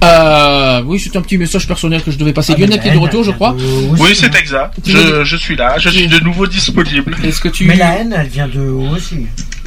Euh, 0.04 0.80
oui, 0.86 1.00
c'est 1.02 1.16
un 1.16 1.22
petit 1.22 1.38
message 1.38 1.66
personnel 1.66 2.02
que 2.04 2.12
je 2.12 2.18
devais 2.18 2.32
passer. 2.32 2.52
Ah, 2.54 2.60
Lionel 2.60 2.80
qui 2.80 2.86
est 2.88 2.92
de 2.92 2.98
retour, 2.98 3.24
je 3.24 3.32
crois. 3.32 3.52
de 3.54 4.00
Oui, 4.00 4.10
c'est 4.14 4.32
exact. 4.36 4.74
Je, 4.86 5.24
je 5.24 5.36
suis 5.36 5.56
là, 5.56 5.76
je 5.78 5.88
suis 5.88 6.06
de 6.06 6.20
nouveau 6.20 6.46
disponible. 6.46 7.16
Est-ce 7.24 7.40
que 7.40 7.48
tu 7.48 7.64
Mais 7.66 7.74
la 7.76 7.96
haine, 7.98 8.14
elle 8.16 8.28
vient 8.28 8.46
de 8.46 8.60
haut 8.60 8.90
aussi? 8.94 9.26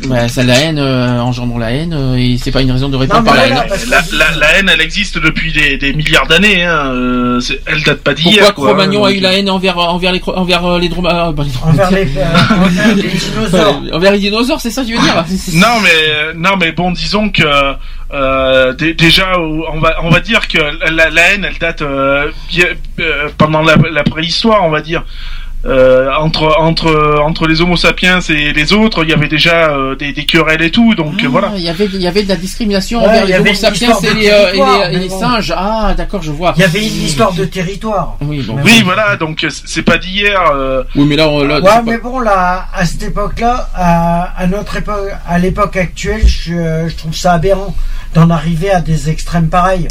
Ouais, 0.10 0.28
ça 0.28 0.44
la 0.44 0.56
haine 0.60 0.80
euh, 0.80 1.20
engendre 1.20 1.58
la 1.60 1.72
haine 1.72 1.94
euh, 1.94 2.16
et 2.16 2.38
c'est 2.42 2.52
pas 2.52 2.62
une 2.62 2.72
raison 2.72 2.90
de 2.90 2.96
répondre 2.98 3.24
par 3.24 3.36
la 3.36 3.48
haine. 3.48 3.64
La, 3.90 4.02
la- 4.18 4.36
la 4.38 4.58
haine, 4.58 4.70
elle 4.74 4.82
existe 4.82 5.18
depuis 5.20 5.52
des, 5.54 5.78
des 5.78 5.94
milliards 5.94 6.28
d'années. 6.28 6.64
Hein. 6.66 6.92
euh, 6.94 7.42
elle 7.66 7.84
date 7.84 8.02
pas 8.02 8.14
d'hier. 8.14 8.46
Pourquoi 8.46 8.54
quoi, 8.54 8.74
Cro-Magnon 8.74 9.04
a 9.06 9.12
eu 9.12 9.20
la 9.20 9.34
haine 9.34 9.50
envers 9.50 9.78
envers 9.78 10.12
les 10.12 10.22
envers 10.28 10.66
euh, 10.66 10.80
les 10.80 10.90
euh, 10.90 11.32
bah, 11.32 11.44
les 11.44 11.52
Envers 11.64 11.92
les, 11.92 12.02
envers 12.60 12.96
les 12.96 13.04
dinosaures. 13.10 13.82
Envers 13.94 14.12
les 14.12 14.20
dinosaures, 14.20 14.62
c'est 14.62 14.72
ça 14.72 14.82
que 14.82 14.88
tu 14.88 14.94
veux 14.96 15.02
dire? 15.02 15.24
Non 15.56 15.80
mais 15.84 16.34
non 16.36 16.58
mais 16.60 16.72
bon 16.72 16.92
disons 16.92 17.30
que 17.30 17.44
euh, 18.14 18.74
dé- 18.74 18.94
déjà 18.94 19.38
on 19.40 19.80
va 19.80 19.96
on 20.04 20.10
va 20.10 20.20
dire 20.20 20.48
que 20.48 20.58
la, 20.92 21.10
la 21.10 21.22
haine 21.32 21.46
elle 21.46 21.58
date 21.58 21.82
euh, 21.82 22.30
bien- 22.50 22.66
euh, 23.00 23.30
pendant 23.38 23.62
la, 23.62 23.76
la 23.92 24.04
préhistoire 24.04 24.64
on 24.66 24.70
va 24.70 24.82
dire 24.82 25.04
Euh, 25.64 26.10
entre 26.20 26.56
entre 26.60 27.20
entre 27.24 27.46
les 27.46 27.62
Homo 27.62 27.76
sapiens 27.78 28.20
et 28.30 28.52
les 28.52 28.74
autres 28.74 29.04
il 29.04 29.12
y 29.12 29.14
avait 29.14 29.28
déjà 29.28 29.70
euh, 29.78 29.96
des, 29.96 30.12
des 30.12 30.26
querelles 30.26 30.64
et 30.64 30.72
tout 30.72 30.96
donc 30.96 31.14
Ah, 31.24 31.28
voilà 31.30 31.52
Il 31.56 31.62
y 31.62 31.70
avait 31.70 31.86
il 31.86 32.02
y 32.02 32.08
avait 32.08 32.24
de 32.24 32.30
la 32.30 32.36
discrimination 32.36 33.00
Ouais, 33.04 33.08
envers 33.10 33.26
les 33.28 33.36
homo 33.38 33.54
sapiens 33.54 33.94
et 34.02 34.14
les, 34.16 34.30
euh, 34.32 34.50
et 34.54 34.54
les, 34.54 34.60
et 34.60 34.94
mais 34.94 35.00
les 35.04 35.10
bon. 35.10 35.20
singes. 35.20 35.54
Ah 35.56 35.94
d'accord, 35.96 36.24
je 36.24 36.32
vois. 36.32 36.54
Il 36.58 36.62
y 36.62 36.64
avait 36.64 36.80
une 36.80 37.04
histoire 37.04 37.32
de 37.34 37.46
territoire. 37.46 38.18
Oui 38.22 38.42
bon. 38.42 38.56
oui 38.64 38.82
voilà 38.84 39.18
donc 39.18 39.46
c'est 39.50 39.84
pas 39.84 40.00
d'hier 40.00 40.42
euh, 40.52 40.82
Oui 40.96 41.06
mais 41.08 41.16
là, 41.16 41.28
on- 41.30 41.44
là 41.44 41.60
Ouais, 41.62 41.70
c'est 41.72 41.84
mais 41.84 41.98
pas- 42.00 42.10
bon, 42.10 42.20
là, 42.22 42.66
à 42.74 42.84
cette 42.88 43.04
époque-là, 43.04 43.70
à, 43.76 44.34
à 44.36 44.48
notre 44.48 44.78
époque, 44.78 45.12
à 45.28 45.38
l'époque 45.38 45.78
actuelle, 45.78 46.26
je, 46.26 46.88
je 46.90 46.96
trouve 46.96 47.14
ça 47.16 47.34
aberrant 47.34 47.76
d'en 48.16 48.32
arriver 48.32 48.72
à 48.72 48.82
des 48.82 49.12
extrêmes 49.12 49.48
pareils. 49.50 49.88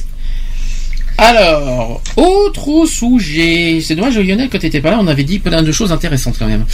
Alors, 1.21 2.01
autre 2.17 2.87
sujet. 2.87 3.81
C'est 3.83 3.95
dommage 3.95 4.19
Lionel 4.19 4.49
que 4.49 4.57
t'étais 4.57 4.81
pas 4.81 4.91
là, 4.91 4.99
on 5.01 5.07
avait 5.07 5.23
dit 5.23 5.39
plein 5.39 5.63
de 5.63 5.71
choses 5.71 5.93
intéressantes 5.93 6.37
quand 6.39 6.47
même. 6.47 6.65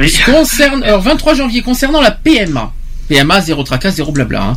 oui. 0.00 0.12
Concerne, 0.26 0.82
alors 0.82 1.00
23 1.00 1.34
janvier 1.34 1.62
concernant 1.62 2.00
la 2.00 2.10
PMA. 2.10 2.72
PMA, 3.08 3.40
zéro 3.42 3.62
tracas, 3.62 3.90
zéro 3.92 4.12
blabla. 4.12 4.42
Hein. 4.42 4.56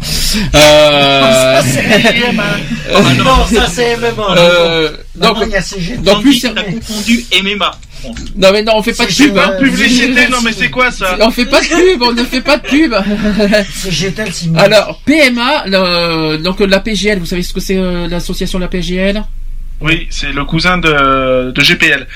Euh, 0.56 1.62
non, 3.24 3.46
ça 3.46 3.68
c'est 3.68 3.98
MMA. 3.98 4.36
euh, 4.38 4.92
Maintenant, 5.16 5.34
donc, 5.40 5.44
il 5.48 5.52
y 5.52 5.56
a 5.56 5.62
CG. 5.62 5.98
donc 5.98 6.22
plus 6.22 6.40
Tandis 6.42 6.54
que 6.56 6.60
t'as 6.62 6.64
confondu 6.72 7.26
MMA. 7.44 7.72
Non 8.38 8.50
mais 8.54 8.62
non, 8.62 8.74
on 8.76 8.84
fait 8.84 8.94
pas 8.94 9.06
de 9.08 9.12
C'est 9.12 9.26
pub. 9.26 9.36
pas 9.36 9.48
Hein. 9.48 9.58
publicité 9.60 10.28
non 10.32 10.38
mais 10.44 10.54
c'est 10.54 10.70
quoi 10.70 10.92
ça 10.92 11.18
On 11.20 11.32
fait 11.32 11.46
pas 11.48 11.60
de 11.62 11.66
pub, 11.68 12.02
on 12.04 12.14
ne 12.14 12.24
fait 12.24 12.42
pas 12.42 12.58
de 12.58 12.68
pub. 12.68 12.94
C'est 13.74 13.92
GTL 13.92 14.32
Simon. 14.32 14.60
Alors 14.60 15.02
PMA, 15.04 15.64
le- 15.66 16.38
donc 16.38 16.60
la 16.60 16.80
PGL, 16.80 17.18
vous 17.20 17.26
savez 17.26 17.42
ce 17.42 17.54
que 17.54 17.60
c'est 17.60 17.76
euh, 17.78 18.08
l'association 18.08 18.60
de 18.60 18.64
la 18.66 18.70
PGL 18.70 19.24
oui 19.80 20.08
c'est 20.10 20.32
le 20.32 20.44
cousin 20.44 20.80
de 20.80 21.52
de 21.52 21.62
GPL 21.62 22.08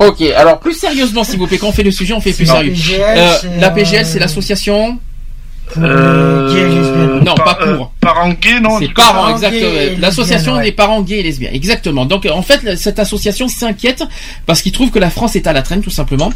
Ok, 0.00 0.20
alors 0.36 0.58
plus 0.60 0.74
sérieusement 0.74 1.24
s'il 1.24 1.38
vous 1.38 1.46
plaît, 1.46 1.58
quand 1.58 1.68
on 1.68 1.72
fait 1.72 1.82
le 1.82 1.90
sujet, 1.90 2.14
on 2.14 2.20
fait 2.20 2.32
plus 2.32 2.46
sérieux. 2.46 2.70
PGL, 2.72 3.00
Euh, 3.18 3.34
la 3.60 3.70
PGL, 3.70 4.02
euh, 4.04 4.08
c'est 4.08 4.18
l'association 4.18 4.98
gays 5.76 6.60
et 6.60 6.68
lesbiennes. 6.68 7.20
Non, 7.24 7.34
Par- 7.34 7.58
pas 7.58 7.64
euh, 7.66 7.76
pour. 7.76 7.90
parents 8.00 8.30
gays 8.30 8.60
non 8.60 8.78
C'est 8.78 8.92
parents, 8.94 9.28
exactement. 9.30 9.70
L'association 10.00 10.54
ouais. 10.54 10.64
des 10.64 10.72
parents 10.72 11.02
gays 11.02 11.18
et 11.20 11.22
lesbiens, 11.22 11.50
exactement. 11.52 12.04
Donc 12.06 12.26
en 12.30 12.42
fait, 12.42 12.76
cette 12.76 12.98
association 12.98 13.48
s'inquiète 13.48 14.04
parce 14.46 14.62
qu'ils 14.62 14.72
trouvent 14.72 14.90
que 14.90 14.98
la 14.98 15.10
France 15.10 15.36
est 15.36 15.46
à 15.46 15.52
la 15.52 15.62
traîne, 15.62 15.82
tout 15.82 15.90
simplement. 15.90 16.32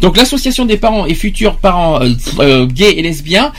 Donc 0.00 0.16
l'association 0.16 0.64
des 0.66 0.76
parents 0.76 1.06
et 1.06 1.14
futurs 1.14 1.56
parents 1.56 2.00
euh, 2.02 2.10
euh, 2.40 2.66
gays 2.66 2.98
et 2.98 3.02
lesbiens 3.02 3.52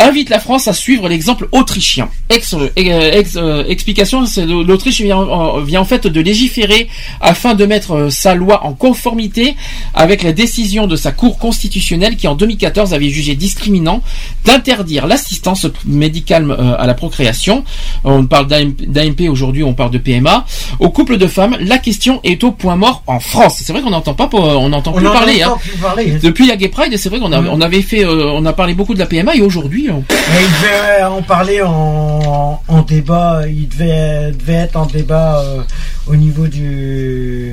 invite 0.00 0.30
la 0.30 0.40
France 0.40 0.66
à 0.68 0.72
suivre 0.72 1.08
l'exemple 1.08 1.48
autrichien. 1.52 2.08
Ex, 2.28 2.54
euh, 2.54 2.68
ex- 2.76 3.36
euh, 3.36 3.64
explication, 3.68 4.24
l'Autriche 4.66 5.00
vient, 5.00 5.18
en- 5.18 5.60
vient 5.60 5.80
en 5.82 5.84
fait 5.84 6.06
de 6.06 6.20
légiférer 6.20 6.88
afin 7.20 7.54
de 7.54 7.66
mettre 7.66 7.92
euh, 7.92 8.10
sa 8.10 8.34
loi 8.34 8.64
en 8.64 8.72
conformité 8.72 9.54
avec 9.94 10.22
la 10.22 10.32
décision 10.32 10.86
de 10.86 10.96
sa 10.96 11.12
Cour 11.12 11.38
constitutionnelle 11.38 12.16
qui 12.16 12.26
en 12.26 12.34
2014 12.34 12.94
avait 12.94 13.10
jugé 13.10 13.34
discriminant 13.34 14.02
d'interdire 14.44 14.71
interdire 14.72 15.06
l'assistance 15.06 15.66
médicale 15.84 16.50
euh, 16.50 16.74
à 16.78 16.86
la 16.86 16.94
procréation. 16.94 17.64
On 18.04 18.24
parle 18.26 18.46
d'AMP 18.46 19.28
aujourd'hui, 19.28 19.62
on 19.62 19.74
parle 19.74 19.90
de 19.90 19.98
PMA. 19.98 20.44
Au 20.78 20.88
couple 20.90 21.18
de 21.18 21.26
femmes, 21.26 21.56
la 21.60 21.78
question 21.78 22.20
est 22.24 22.42
au 22.42 22.52
point 22.52 22.76
mort 22.76 23.02
en 23.06 23.20
France. 23.20 23.56
C'est 23.62 23.72
vrai 23.72 23.82
qu'on 23.82 23.90
n'entend 23.90 24.14
pas, 24.14 24.28
on 24.32 24.68
n'entend 24.70 24.92
On 24.94 24.98
plus 24.98 25.06
en 25.06 25.12
parler. 25.12 25.44
entend 25.44 25.54
hein. 25.54 25.58
plus 25.60 25.76
parler, 25.78 26.12
hein. 26.14 26.18
Depuis 26.22 26.46
la 26.46 26.56
Gay 26.56 26.68
Pride, 26.68 26.96
c'est 26.96 27.08
vrai 27.10 27.20
qu'on 27.20 27.32
a- 27.32 27.40
Mm. 27.42 27.48
on 27.52 27.60
avait 27.60 27.82
fait, 27.82 28.04
euh, 28.04 28.30
on 28.32 28.46
a 28.46 28.52
parlé 28.52 28.74
beaucoup 28.74 28.94
de 28.94 28.98
la 28.98 29.06
PMA 29.06 29.34
et 29.36 29.40
aujourd'hui, 29.42 29.88
on- 29.90 30.04
Mais 30.08 30.40
il 30.40 30.62
devait 30.62 31.02
en 31.04 31.22
parler 31.22 31.60
en, 31.62 32.60
en 32.66 32.82
débat, 32.82 33.42
il 33.48 33.68
devait, 33.68 34.32
devait 34.32 34.52
être 34.54 34.76
en 34.76 34.86
débat 34.86 35.40
euh, 35.40 35.60
au 36.06 36.16
niveau 36.16 36.46
du, 36.46 37.52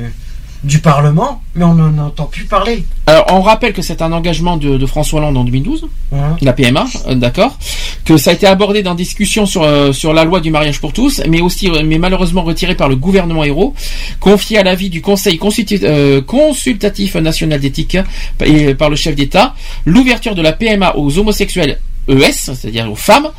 du 0.64 0.80
Parlement, 0.80 1.42
mais 1.56 1.64
on 1.64 1.74
n'en 1.74 2.06
entend 2.06 2.26
plus 2.26 2.46
parler. 2.46 2.86
Alors, 3.08 3.26
on 3.30 3.42
rappelle 3.42 3.74
que 3.74 3.82
c'est 3.82 4.02
un 4.02 4.12
engagement 4.12 4.58
de, 4.58 4.78
de 4.78 4.86
François 4.86 5.20
Hollande 5.20 5.38
en 5.38 5.44
2012, 5.44 5.88
Hein. 6.12 6.38
la 6.42 6.54
PMA, 6.54 6.86
euh, 7.08 7.16
d'accord, 7.16 7.58
que 8.04 8.18
ça 8.18 8.32
a 8.32 8.34
été 8.34 8.48
abordé 8.48 8.82
dans 8.82 8.96
discussion 8.96 9.46
sur 9.46 9.62
euh, 9.62 9.94
sur 9.94 10.12
la 10.12 10.24
loi 10.24 10.40
du 10.40 10.50
mariage 10.50 10.82
pour 10.82 10.92
tous, 10.92 11.22
mais 11.28 11.40
aussi, 11.40 11.70
euh, 11.70 11.84
mais 11.86 12.00
malheureusement 12.00 12.42
retiré 12.42 12.76
par 12.76 12.90
le 12.90 12.96
gouvernement 12.96 13.44
héros, 13.44 13.74
confié 14.20 14.58
à 14.58 14.64
l'avis 14.64 14.90
du 14.90 15.02
Conseil 15.02 15.40
euh, 15.84 16.22
consultatif 16.22 17.16
national 17.16 17.60
d'éthique 17.60 17.98
et 18.44 18.74
par 18.74 18.90
le 18.90 18.96
chef 18.96 19.16
d'État, 19.16 19.54
l'ouverture 19.86 20.36
de 20.36 20.42
la 20.42 20.52
PMA 20.52 20.96
aux 20.96 21.18
homosexuels 21.20 21.80
ES, 22.10 22.32
c'est-à-dire 22.32 22.92
aux 22.92 22.96
femmes 22.96 23.30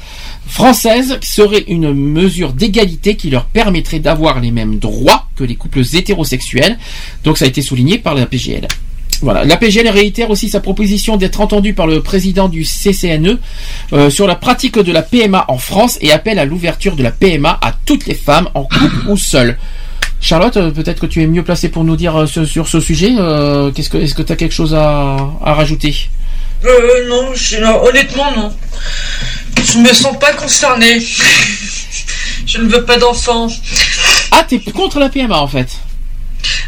françaises, 0.47 1.19
serait 1.23 1.65
une 1.69 1.93
mesure 1.93 2.53
d'égalité 2.53 3.17
qui 3.17 3.31
leur 3.31 3.45
permettrait 3.47 4.01
d'avoir 4.01 4.41
les 4.41 4.51
mêmes 4.51 4.79
droits 4.79 5.27
que 5.37 5.45
les 5.45 5.57
couples 5.57 5.83
hétérosexuels. 5.93 6.79
Donc 7.25 7.39
ça 7.39 7.45
a 7.45 7.49
été 7.49 7.63
souligné 7.63 7.99
par 7.99 8.15
la 8.15 8.27
PGL. 8.27 8.67
Voilà. 9.23 9.45
La 9.45 9.57
PGL 9.57 9.89
réitère 9.89 10.31
aussi 10.31 10.49
sa 10.49 10.61
proposition 10.61 11.17
d'être 11.17 11.41
entendue 11.41 11.75
par 11.75 11.87
le 11.87 12.01
président 12.01 12.49
du 12.49 12.65
CCNE 12.65 13.39
euh, 13.93 14.09
sur 14.09 14.27
la 14.27 14.35
pratique 14.35 14.79
de 14.79 14.93
la 14.93 15.03
PMA 15.03 15.45
en 15.49 15.59
France 15.59 15.99
et 16.01 16.11
appelle 16.11 16.39
à 16.39 16.47
l'ouverture 16.47 16.97
de 16.97 17.03
la 17.03 17.11
PMA 17.11 17.59
à 17.61 17.75
toutes 17.85 18.07
les 18.07 18.15
femmes 18.15 18.49
en 18.55 18.63
couple 18.63 19.09
ou 19.11 19.17
seules. 19.19 19.59
Charlotte, 20.23 20.57
euh, 20.57 20.71
peut-être 20.71 21.01
que 21.01 21.07
tu 21.07 21.23
es 21.23 21.27
mieux 21.27 21.43
placée 21.45 21.69
pour 21.69 21.85
nous 21.85 21.97
dire 21.97 22.17
euh, 22.17 22.27
sur 22.27 22.69
ce 22.69 22.81
sujet. 22.81 23.11
est-ce 23.11 24.15
que 24.15 24.23
tu 24.23 24.33
as 24.33 24.37
quelque 24.37 24.55
chose 24.55 24.75
à 24.75 25.17
rajouter? 25.43 26.09
Euh, 26.65 27.09
non, 27.09 27.35
je- 27.35 27.57
non, 27.59 27.83
honnêtement, 27.85 28.31
non. 28.37 28.57
Je 29.65 29.79
me 29.79 29.93
sens 29.93 30.19
pas 30.19 30.33
concerné. 30.33 31.01
je 32.47 32.59
ne 32.59 32.69
veux 32.69 32.85
pas 32.85 32.97
d'enfants. 32.99 33.49
Ah, 34.31 34.45
t'es 34.49 34.59
contre 34.61 34.99
la 34.99 35.09
PMA 35.09 35.37
en 35.39 35.49
fait 35.49 35.69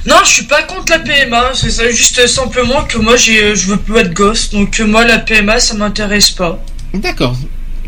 Non, 0.07 0.17
je 0.25 0.31
suis 0.31 0.45
pas 0.45 0.63
contre 0.63 0.93
la 0.93 0.99
PMA, 0.99 1.53
c'est 1.55 1.71
ça, 1.71 1.89
juste 1.91 2.27
simplement 2.27 2.85
que 2.85 2.99
moi 2.99 3.17
j'ai, 3.17 3.55
je 3.55 3.67
veux 3.69 3.77
pas 3.77 4.03
de 4.03 4.13
gosse, 4.13 4.51
donc 4.51 4.81
euh, 4.81 4.87
moi 4.87 5.05
la 5.05 5.19
PMA 5.19 5.61
ça 5.61 5.75
m'intéresse 5.75 6.31
pas. 6.31 6.59
D'accord, 6.95 7.37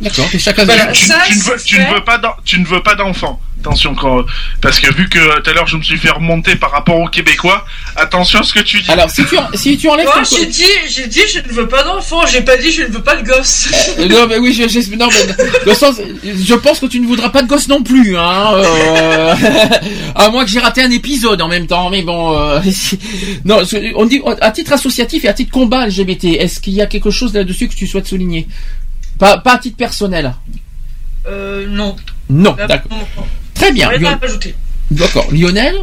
d'accord. 0.00 0.26
Chacun. 0.38 0.64
Voilà, 0.64 0.86
tu, 0.88 1.06
ça, 1.06 1.18
tu 1.26 1.38
ne 1.38 1.42
veux, 1.42 1.56
tu 1.64 1.78
ne 1.78 1.84
fait. 1.84 1.94
veux 1.94 2.04
pas 2.04 2.18
d'en- 2.18 2.36
tu 2.44 2.58
ne 2.60 2.66
veux 2.66 2.82
pas 2.82 2.94
d'enfant. 2.94 3.40
Attention 3.60 3.94
quand 3.94 4.26
parce 4.60 4.78
que 4.78 4.92
vu 4.92 5.08
que 5.08 5.40
tout 5.40 5.48
à 5.48 5.54
l'heure 5.54 5.66
je 5.66 5.78
me 5.78 5.82
suis 5.82 5.96
fait 5.96 6.10
remonter 6.10 6.54
par 6.54 6.70
rapport 6.70 6.98
aux 7.00 7.08
Québécois, 7.08 7.64
attention 7.96 8.40
à 8.40 8.42
ce 8.42 8.52
que 8.52 8.60
tu 8.60 8.82
dis. 8.82 8.90
Alors 8.90 9.08
si 9.10 9.24
tu 9.24 9.38
en- 9.38 9.48
si 9.54 9.78
tu 9.78 9.88
enlèves 9.88 10.04
Moi 10.04 10.16
ton- 10.22 10.36
j'ai 10.36 10.44
dit, 10.44 10.64
j'ai 10.90 11.06
dit 11.06 11.22
je 11.32 11.38
ne 11.38 11.48
veux 11.50 11.66
pas 11.66 11.82
d'enfants, 11.82 12.26
j'ai 12.26 12.42
pas 12.42 12.58
dit 12.58 12.70
je 12.70 12.82
ne 12.82 12.88
veux 12.88 13.02
pas 13.02 13.16
de 13.16 13.26
gosse. 13.26 13.68
Euh, 13.98 14.06
non, 14.06 14.26
mais 14.26 14.36
oui, 14.38 14.52
je, 14.52 14.68
je- 14.68 14.94
non, 14.96 15.08
mais, 15.10 15.34
le 15.64 15.72
sens, 15.74 15.96
je 16.24 16.54
pense 16.56 16.78
que 16.80 16.84
tu 16.86 17.00
ne 17.00 17.06
voudras 17.06 17.30
pas 17.30 17.40
de 17.40 17.48
gosse 17.48 17.68
non 17.68 17.82
plus, 17.82 18.18
hein. 18.18 18.52
euh, 18.54 19.34
à 20.14 20.28
moins 20.28 20.44
que 20.44 20.50
j'ai 20.50 20.60
raté 20.60 20.82
un 20.82 20.90
épisode 20.90 21.40
en 21.40 21.48
même 21.48 21.66
temps, 21.66 21.88
mais 21.88 22.02
bon. 22.02 22.36
euh, 22.38 22.60
non, 23.46 23.62
on 23.96 24.04
dit 24.04 24.20
à 24.42 24.50
titre 24.50 24.74
associatif 24.74 25.24
et 25.24 25.28
à 25.28 25.32
titre 25.32 25.52
combat 25.52 25.86
LGBT. 25.86 26.24
Est-ce 26.38 26.60
qu'il 26.60 26.74
y 26.74 26.82
a 26.82 26.86
quelque 26.86 27.10
chose 27.10 27.32
là-dessus 27.32 27.68
que 27.68 27.74
tu 27.74 27.86
souhaites 27.86 28.06
souligner? 28.06 28.46
Pas, 29.18 29.38
pas 29.38 29.54
à 29.54 29.58
titre 29.58 29.76
personnel. 29.76 30.34
Euh, 31.26 31.66
non. 31.68 31.96
Non, 32.28 32.56
d'accord. 32.68 32.98
Très 33.54 33.72
bien. 33.72 33.90
Lion-. 33.92 34.18
D'accord. 34.90 35.26
Lionel. 35.32 35.74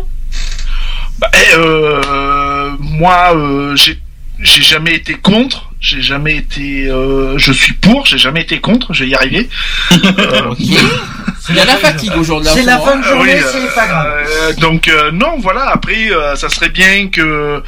Bah, 1.20 1.30
eh, 1.34 1.56
euh, 1.56 2.72
moi, 2.80 3.36
euh, 3.36 3.76
j'ai 3.76 4.00
j'ai 4.40 4.62
jamais 4.64 4.96
été 4.96 5.14
contre. 5.14 5.70
J'ai 5.80 6.02
jamais 6.02 6.36
été. 6.38 6.88
euh, 6.88 7.38
je 7.38 7.52
suis 7.52 7.74
pour. 7.74 8.06
J'ai 8.08 8.18
jamais 8.18 8.42
été 8.42 8.60
contre. 8.60 8.94
Je 8.94 9.04
vais 9.04 9.10
y 9.10 9.16
arriver. 9.16 9.50
Euh, 9.94 10.54
Il 11.50 11.56
y 11.56 11.60
a 11.60 11.66
la 11.66 11.76
fatigue 11.78 12.16
aujourd'hui. 12.16 12.52
C'est 12.54 12.62
la 12.64 12.78
fin 12.80 12.98
de 12.98 13.04
journée, 13.04 13.34
oui, 13.36 13.42
c'est 13.52 13.76
pas 13.76 13.88
grave. 13.88 14.14
euh, 14.30 14.54
donc 14.54 14.88
euh, 14.88 15.12
non, 15.12 15.38
voilà. 15.40 15.70
Après, 15.70 16.12
euh, 16.12 16.36
ça 16.36 16.50
serait 16.50 16.70
bien 16.70 17.10
que 17.10 17.64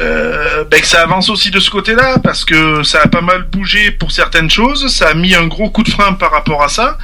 euh, 0.00 0.64
ben, 0.70 0.80
que 0.80 0.86
ça 0.86 1.02
avance 1.02 1.28
aussi 1.28 1.50
de 1.50 1.60
ce 1.60 1.70
côté-là, 1.70 2.18
parce 2.22 2.44
que 2.44 2.82
ça 2.82 3.00
a 3.04 3.08
pas 3.08 3.20
mal 3.20 3.42
bougé 3.44 3.90
pour 3.90 4.10
certaines 4.12 4.50
choses. 4.50 4.88
Ça 4.88 5.08
a 5.10 5.14
mis 5.14 5.34
un 5.34 5.46
gros 5.46 5.70
coup 5.70 5.82
de 5.82 5.90
frein 5.90 6.14
par 6.14 6.32
rapport 6.32 6.62
à 6.62 6.68
ça. 6.68 6.96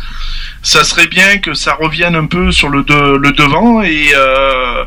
Ça 0.62 0.83
serait 0.83 1.07
bien 1.07 1.39
que 1.39 1.55
ça 1.55 1.75
revienne 1.75 2.16
un 2.16 2.26
peu 2.26 2.50
sur 2.50 2.68
le, 2.68 2.83
de- 2.83 3.16
le 3.18 3.33
devant 3.33 3.83
et 3.83 4.08
euh, 4.15 4.84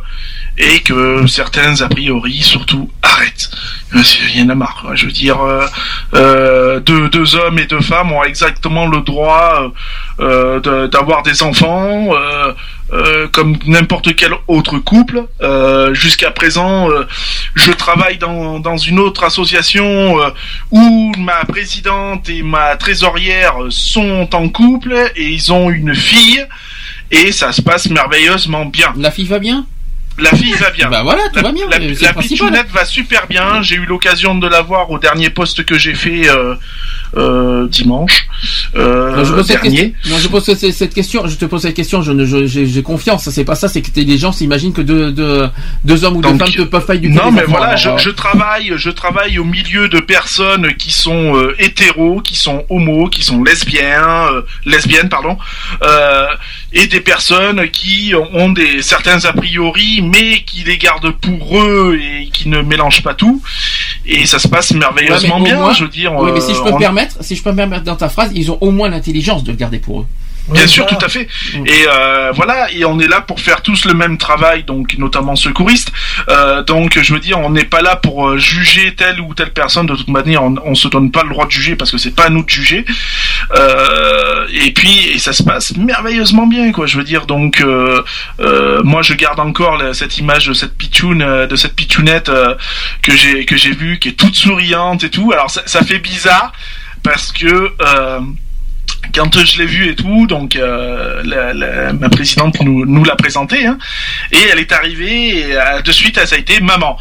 et 0.57 0.81
que 0.81 1.25
certains 1.27 1.79
a 1.81 1.87
priori 1.87 2.41
surtout 2.41 2.91
arrêtent. 3.01 3.49
Euh, 3.95 4.01
Il 4.33 4.41
y 4.41 4.43
en 4.43 4.49
a 4.49 4.55
marre. 4.55 4.87
Je 4.95 5.05
veux 5.05 5.11
dire, 5.13 5.37
deux, 6.11 7.35
hommes 7.35 7.59
et 7.59 7.65
deux 7.65 7.79
femmes 7.79 8.11
ont 8.11 8.23
exactement 8.25 8.87
le 8.87 8.99
droit 9.01 9.71
d'avoir 10.19 11.23
des 11.23 11.43
enfants. 11.43 12.09
Euh, 12.91 13.27
comme 13.27 13.57
n'importe 13.65 14.15
quel 14.15 14.33
autre 14.47 14.77
couple. 14.79 15.25
Euh, 15.41 15.93
Jusqu'à 15.93 16.31
présent, 16.31 16.89
euh, 16.89 17.05
je 17.55 17.71
travaille 17.71 18.17
dans, 18.17 18.59
dans 18.59 18.77
une 18.77 18.99
autre 18.99 19.23
association 19.23 20.21
euh, 20.21 20.29
où 20.71 21.11
ma 21.17 21.45
présidente 21.45 22.29
et 22.29 22.41
ma 22.43 22.75
trésorière 22.77 23.55
sont 23.69 24.29
en 24.33 24.49
couple 24.49 25.11
et 25.15 25.27
ils 25.29 25.51
ont 25.51 25.69
une 25.69 25.95
fille 25.95 26.45
et 27.11 27.31
ça 27.31 27.51
se 27.51 27.61
passe 27.61 27.89
merveilleusement 27.89 28.65
bien. 28.65 28.93
La 28.97 29.11
fille 29.11 29.27
va 29.27 29.39
bien? 29.39 29.65
La 30.21 30.31
fille 30.31 30.53
va 30.53 30.69
bien. 30.71 30.89
Bah 30.89 31.01
voilà, 31.03 31.23
tout 31.29 31.37
la, 31.37 31.41
va 31.43 31.51
bien, 31.51 31.65
La, 31.69 31.77
la 31.79 32.13
pitchounette 32.13 32.69
va 32.71 32.85
super 32.85 33.27
bien. 33.27 33.61
J'ai 33.61 33.75
eu 33.75 33.85
l'occasion 33.85 34.35
de 34.35 34.47
la 34.47 34.61
voir 34.61 34.89
au 34.91 34.99
dernier 34.99 35.29
poste 35.29 35.63
que 35.65 35.77
j'ai 35.77 35.93
fait 35.95 36.29
euh, 36.29 36.55
euh, 37.17 37.67
dimanche 37.67 38.27
euh, 38.75 39.15
Non, 39.15 39.23
je 39.23 39.33
pose 39.33 39.47
cette 39.47 39.61
dernier. 39.61 39.93
Non, 40.09 40.17
je 40.17 40.27
pose 40.27 40.43
cette, 40.43 40.71
cette 40.73 40.93
question. 40.93 41.27
Je 41.27 41.35
te 41.35 41.45
pose 41.45 41.61
cette 41.61 41.75
question. 41.75 42.01
Je 42.01 42.45
j'ai 42.45 42.83
confiance. 42.83 43.29
C'est 43.29 43.45
pas 43.45 43.55
ça. 43.55 43.67
C'est 43.67 43.81
que 43.81 43.89
t'es- 43.89 44.03
les 44.03 44.17
gens 44.17 44.31
s'imaginent 44.31 44.73
que 44.73 44.81
deux, 44.81 45.11
deux, 45.11 45.47
deux 45.85 46.03
hommes 46.03 46.17
ou 46.17 46.21
deux 46.21 46.29
femmes 46.37 46.47
ne 46.57 46.63
peuvent 46.65 46.85
pas 46.85 46.95
éduquer 46.95 47.13
Non, 47.15 47.31
mais 47.31 47.41
enfants. 47.43 47.51
voilà, 47.51 47.73
Alors, 47.77 47.97
je, 47.97 48.03
je 48.05 48.09
travaille, 48.09 48.73
je 48.75 48.89
travaille 48.89 49.39
au 49.39 49.43
milieu 49.45 49.87
de 49.89 49.99
personnes 49.99 50.73
qui 50.75 50.91
sont 50.91 51.35
euh, 51.37 51.55
hétéros, 51.59 52.21
qui 52.21 52.35
sont 52.35 52.65
homos, 52.69 53.07
qui 53.09 53.23
sont 53.23 53.43
lesbiens, 53.43 54.27
euh, 54.33 54.41
lesbiennes, 54.65 55.09
pardon, 55.09 55.37
euh, 55.83 56.25
et 56.73 56.87
des 56.87 57.01
personnes 57.01 57.69
qui 57.71 58.13
ont 58.33 58.49
des 58.49 58.81
certains 58.81 59.25
a 59.25 59.33
priori, 59.33 60.01
mais 60.03 60.41
qui 60.43 60.63
les 60.63 60.77
gardent 60.77 61.11
pour 61.11 61.59
eux 61.59 61.99
et 61.99 62.27
qui 62.27 62.47
ne 62.47 62.61
mélangent 62.61 63.01
pas 63.01 63.13
tout. 63.15 63.41
Et 64.05 64.25
ça 64.25 64.39
se 64.39 64.47
passe 64.47 64.71
merveilleusement 64.73 65.37
Ouais, 65.37 65.43
bien, 65.45 65.57
moins- 65.59 65.73
je 65.73 65.83
veux 65.83 65.89
dire. 65.89 66.13
Oui, 66.15 66.31
mais 66.33 66.41
si 66.41 66.53
je 66.53 66.59
euh, 66.59 66.63
peux 66.65 66.71
me 66.73 66.77
permettre, 66.79 67.17
si 67.23 67.35
je 67.35 67.43
peux 67.43 67.51
me 67.51 67.55
permettre 67.57 67.83
dans 67.83 67.95
ta 67.95 68.09
phrase, 68.09 68.31
ils 68.35 68.51
ont 68.51 68.57
au 68.61 68.71
moins 68.71 68.89
l'intelligence 68.89 69.43
de 69.43 69.51
le 69.51 69.57
garder 69.57 69.79
pour 69.79 70.01
eux. 70.01 70.05
Bien 70.51 70.67
sûr, 70.67 70.85
tout 70.87 70.97
à 71.05 71.09
fait. 71.09 71.27
Et 71.65 71.85
euh, 71.87 72.31
voilà, 72.33 72.71
et 72.71 72.83
on 72.85 72.99
est 72.99 73.07
là 73.07 73.21
pour 73.21 73.39
faire 73.39 73.61
tous 73.61 73.85
le 73.85 73.93
même 73.93 74.17
travail, 74.17 74.63
donc 74.63 74.95
notamment 74.97 75.35
secouriste. 75.35 75.91
Euh, 76.29 76.63
donc, 76.63 76.97
je 77.01 77.13
veux 77.13 77.19
dire, 77.19 77.39
on 77.39 77.49
n'est 77.51 77.65
pas 77.65 77.81
là 77.81 77.95
pour 77.95 78.27
euh, 78.29 78.37
juger 78.37 78.95
telle 78.95 79.21
ou 79.21 79.33
telle 79.33 79.51
personne. 79.53 79.85
De 79.85 79.95
toute 79.95 80.07
manière, 80.09 80.43
on, 80.43 80.55
on 80.65 80.75
se 80.75 80.87
donne 80.87 81.11
pas 81.11 81.23
le 81.23 81.29
droit 81.29 81.45
de 81.45 81.51
juger 81.51 81.75
parce 81.75 81.91
que 81.91 81.97
c'est 81.97 82.15
pas 82.15 82.25
à 82.25 82.29
nous 82.29 82.43
de 82.43 82.49
juger. 82.49 82.85
Euh, 83.55 84.47
et 84.53 84.71
puis, 84.71 85.07
et 85.13 85.19
ça 85.19 85.33
se 85.33 85.43
passe 85.43 85.75
merveilleusement 85.77 86.47
bien, 86.47 86.71
quoi. 86.71 86.85
Je 86.87 86.97
veux 86.97 87.03
dire, 87.03 87.25
donc, 87.25 87.61
euh, 87.61 88.01
euh, 88.39 88.81
moi, 88.83 89.01
je 89.01 89.13
garde 89.13 89.39
encore 89.39 89.77
la- 89.77 89.93
cette 89.93 90.17
image 90.17 90.47
de 90.47 90.53
cette 90.53 90.75
pitchoune, 90.77 91.47
de 91.47 91.55
cette 91.55 91.75
pitchounette 91.75 92.31
que 93.01 93.15
j'ai 93.15 93.45
que 93.45 93.55
j'ai 93.57 93.71
vue, 93.71 93.99
qui 93.99 94.09
est 94.09 94.13
toute 94.13 94.35
souriante 94.35 95.03
et 95.03 95.09
tout. 95.09 95.31
Alors, 95.31 95.49
ça, 95.49 95.61
ça 95.65 95.83
fait 95.83 95.99
bizarre 95.99 96.51
parce 97.03 97.31
que 97.31 97.47
euh, 97.81 98.19
quand 99.13 99.45
je 99.45 99.57
l'ai 99.59 99.65
vue 99.65 99.89
et 99.89 99.95
tout, 99.95 100.27
donc 100.27 100.55
euh, 100.55 101.21
la, 101.23 101.93
ma 101.93 102.09
présidente 102.09 102.59
nous, 102.61 102.85
nous 102.85 103.03
l'a 103.03 103.15
présentée, 103.15 103.65
hein, 103.65 103.77
et 104.31 104.37
elle 104.51 104.59
est 104.59 104.71
arrivée 104.71 105.39
et 105.39 105.57
euh, 105.57 105.81
de 105.81 105.91
suite, 105.91 106.23
ça 106.25 106.35
a 106.35 106.39
été 106.39 106.59
maman. 106.59 106.97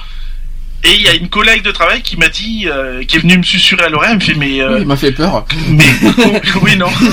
Et 0.84 0.94
il 0.94 1.02
y 1.02 1.08
a 1.08 1.14
une 1.14 1.28
collègue 1.28 1.62
de 1.62 1.72
travail 1.72 2.02
qui 2.02 2.16
m'a 2.16 2.28
dit, 2.28 2.66
euh, 2.68 3.02
qui 3.02 3.16
est 3.16 3.18
venue 3.18 3.36
me 3.38 3.42
susurrer 3.42 3.84
à 3.84 3.88
l'oreille, 3.88 4.10
elle 4.12 4.18
me 4.18 4.22
fait 4.22 4.34
mais 4.34 4.60
euh, 4.62 4.78
Il 4.80 4.86
m'a 4.86 4.96
fait 4.96 5.10
peur. 5.10 5.44
mais 5.70 5.84
oui 6.62 6.76
non. 6.76 6.86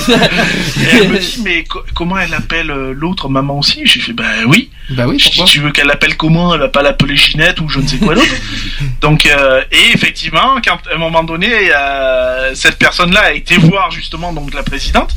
Et 0.80 0.96
elle 1.02 1.08
me 1.08 1.18
dit 1.18 1.40
mais 1.44 1.64
co- 1.64 1.82
comment 1.94 2.16
elle 2.18 2.32
appelle 2.34 2.70
euh, 2.70 2.94
l'autre 2.96 3.28
maman 3.28 3.58
aussi? 3.58 3.82
J'ai 3.84 4.00
fait 4.00 4.12
bah 4.12 4.24
oui. 4.46 4.70
Bah 4.90 5.06
oui. 5.08 5.18
Je 5.18 5.30
dis 5.30 5.44
tu 5.44 5.60
veux 5.60 5.72
qu'elle 5.72 5.88
l'appelle 5.88 6.16
comment 6.16 6.54
Elle 6.54 6.60
va 6.60 6.68
pas 6.68 6.82
l'appeler 6.82 7.16
Ginette 7.16 7.60
ou 7.60 7.68
je 7.68 7.80
ne 7.80 7.86
sais 7.88 7.98
quoi 7.98 8.14
d'autre. 8.14 8.26
Donc 9.00 9.26
euh, 9.26 9.62
et 9.72 9.92
effectivement 9.94 10.60
quand 10.64 10.78
à 10.90 10.94
un 10.94 10.98
moment 10.98 11.24
donné 11.24 11.50
euh, 11.74 12.54
cette 12.54 12.78
personne-là 12.78 13.20
a 13.24 13.32
été 13.32 13.56
voir 13.56 13.90
justement 13.90 14.32
donc 14.32 14.54
la 14.54 14.62
présidente 14.62 15.12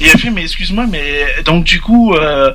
Et 0.00 0.06
elle 0.06 0.18
fait, 0.18 0.30
mais 0.30 0.42
excuse-moi, 0.42 0.86
mais 0.90 1.26
donc 1.44 1.64
du 1.64 1.80
coup, 1.82 2.14
euh, 2.14 2.50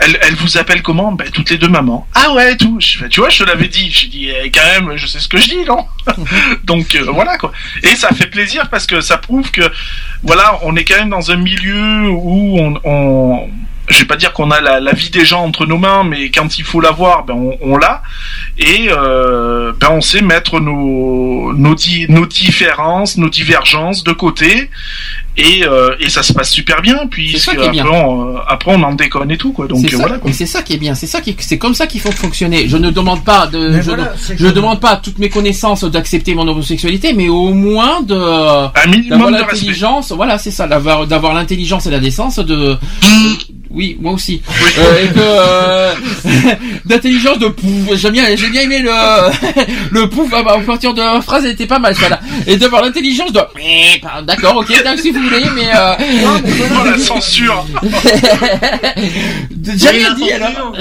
elle, 0.00 0.18
elle 0.22 0.34
vous 0.36 0.56
appelle 0.58 0.82
comment? 0.82 1.12
Ben 1.12 1.30
toutes 1.30 1.50
les 1.50 1.58
deux 1.58 1.68
mamans. 1.68 2.06
Ah 2.14 2.32
ouais, 2.32 2.56
tout. 2.56 2.78
Je 2.80 3.06
tu 3.06 3.20
vois, 3.20 3.28
je 3.30 3.38
te 3.38 3.44
l'avais 3.48 3.68
dit. 3.68 3.90
J'ai 3.90 4.08
dit, 4.08 4.28
eh, 4.30 4.50
quand 4.50 4.64
même, 4.64 4.96
je 4.96 5.06
sais 5.06 5.20
ce 5.20 5.28
que 5.28 5.38
je 5.38 5.44
dis, 5.48 5.64
non? 5.66 5.86
Donc 6.64 6.94
euh, 6.94 7.04
voilà 7.12 7.36
quoi. 7.38 7.52
Et 7.82 7.94
ça 7.96 8.08
fait 8.10 8.26
plaisir 8.26 8.68
parce 8.70 8.86
que 8.86 9.00
ça 9.00 9.18
prouve 9.18 9.50
que, 9.50 9.62
voilà, 10.22 10.58
on 10.62 10.74
est 10.76 10.84
quand 10.84 10.96
même 10.96 11.10
dans 11.10 11.30
un 11.30 11.36
milieu 11.36 12.08
où 12.10 12.58
on, 12.58 12.80
on 12.84 13.48
je 13.88 13.98
vais 13.98 14.04
pas 14.04 14.16
dire 14.16 14.32
qu'on 14.32 14.52
a 14.52 14.60
la, 14.60 14.78
la 14.78 14.92
vie 14.92 15.10
des 15.10 15.24
gens 15.24 15.42
entre 15.42 15.66
nos 15.66 15.76
mains, 15.76 16.04
mais 16.04 16.30
quand 16.30 16.58
il 16.58 16.64
faut 16.64 16.80
l'avoir, 16.80 17.24
ben 17.24 17.34
on, 17.34 17.58
on 17.60 17.76
l'a, 17.76 18.02
et 18.56 18.86
euh, 18.88 19.72
ben 19.80 19.88
on 19.90 20.00
sait 20.00 20.22
mettre 20.22 20.60
nos 20.60 21.52
nos, 21.54 21.74
di- 21.74 22.06
nos 22.08 22.24
différences, 22.24 23.16
nos 23.16 23.28
divergences 23.28 24.04
de 24.04 24.12
côté, 24.12 24.70
et, 25.36 25.64
euh, 25.64 25.94
et 26.00 26.08
ça 26.10 26.22
se 26.22 26.32
passe 26.32 26.50
super 26.50 26.82
bien. 26.82 27.06
Puis 27.10 27.36
bien. 27.72 27.84
après, 27.84 27.96
on, 28.02 28.34
euh, 28.36 28.38
après 28.48 28.72
on 28.74 28.82
en 28.82 28.94
déconne 28.94 29.30
et 29.30 29.36
tout 29.36 29.52
quoi. 29.52 29.66
Donc 29.66 29.88
ça, 29.88 29.96
voilà. 29.96 30.18
Quoi. 30.18 30.28
mais 30.30 30.32
c'est 30.36 30.46
ça 30.46 30.62
qui 30.62 30.74
est 30.74 30.78
bien, 30.78 30.94
c'est 30.94 31.06
ça 31.06 31.20
qui, 31.20 31.36
c'est 31.38 31.58
comme 31.58 31.74
ça 31.74 31.86
qu'il 31.86 32.00
faut 32.00 32.12
fonctionner. 32.12 32.68
Je 32.68 32.76
ne 32.76 32.90
demande 32.90 33.24
pas 33.24 33.46
de, 33.46 33.70
Mais 33.70 33.82
je, 33.82 33.88
voilà, 33.88 34.12
je 34.28 34.32
ne 34.34 34.38
comme- 34.48 34.52
demande 34.56 34.80
pas 34.80 34.90
à 34.90 34.96
toutes 34.96 35.18
mes 35.18 35.28
connaissances 35.28 35.84
d'accepter 35.84 36.34
mon 36.34 36.46
homosexualité, 36.46 37.12
mais 37.12 37.28
au 37.28 37.52
moins 37.54 38.02
de, 38.02 38.14
minimum 38.88 39.08
d'avoir 39.18 39.30
l'intelligence, 39.30 40.12
voilà, 40.12 40.38
c'est 40.38 40.50
ça, 40.50 40.66
d'avoir, 40.66 41.06
d'avoir 41.06 41.34
l'intelligence 41.34 41.86
et 41.86 41.90
la 41.90 42.00
décence 42.00 42.38
de, 42.38 42.76
oui, 43.70 43.96
moi 44.00 44.12
aussi, 44.12 44.42
Euh, 44.78 45.04
et 45.04 45.08
que, 45.08 45.20
euh, 45.20 45.94
d'intelligence 46.84 47.38
de 47.38 47.48
pouf, 47.48 47.94
j'aime 47.94 48.12
bien, 48.12 48.24
j'ai 48.34 48.48
bien 48.48 48.62
aimé 48.62 48.80
le, 48.80 48.90
le 49.92 50.08
pouf, 50.08 50.32
en 50.32 50.60
partir 50.62 50.92
de 50.94 51.00
la 51.00 51.20
phrase, 51.20 51.44
elle 51.44 51.52
était 51.52 51.66
pas 51.66 51.78
mal, 51.78 51.94
celle-là, 51.94 52.20
et 52.46 52.56
d'avoir 52.56 52.82
l'intelligence 52.82 53.32
de, 53.32 53.40
d'accord, 54.24 54.56
ok, 54.56 54.68
d'accord, 54.82 54.94
voulez, 55.24 55.44
mais, 55.54 55.68
euh, 55.74 55.94
Oh 56.80 56.84
la 56.84 56.98
censure 56.98 57.66
J'ai 59.76 59.88
rien 59.88 60.14
dit 60.14 60.30
alors. 60.32 60.72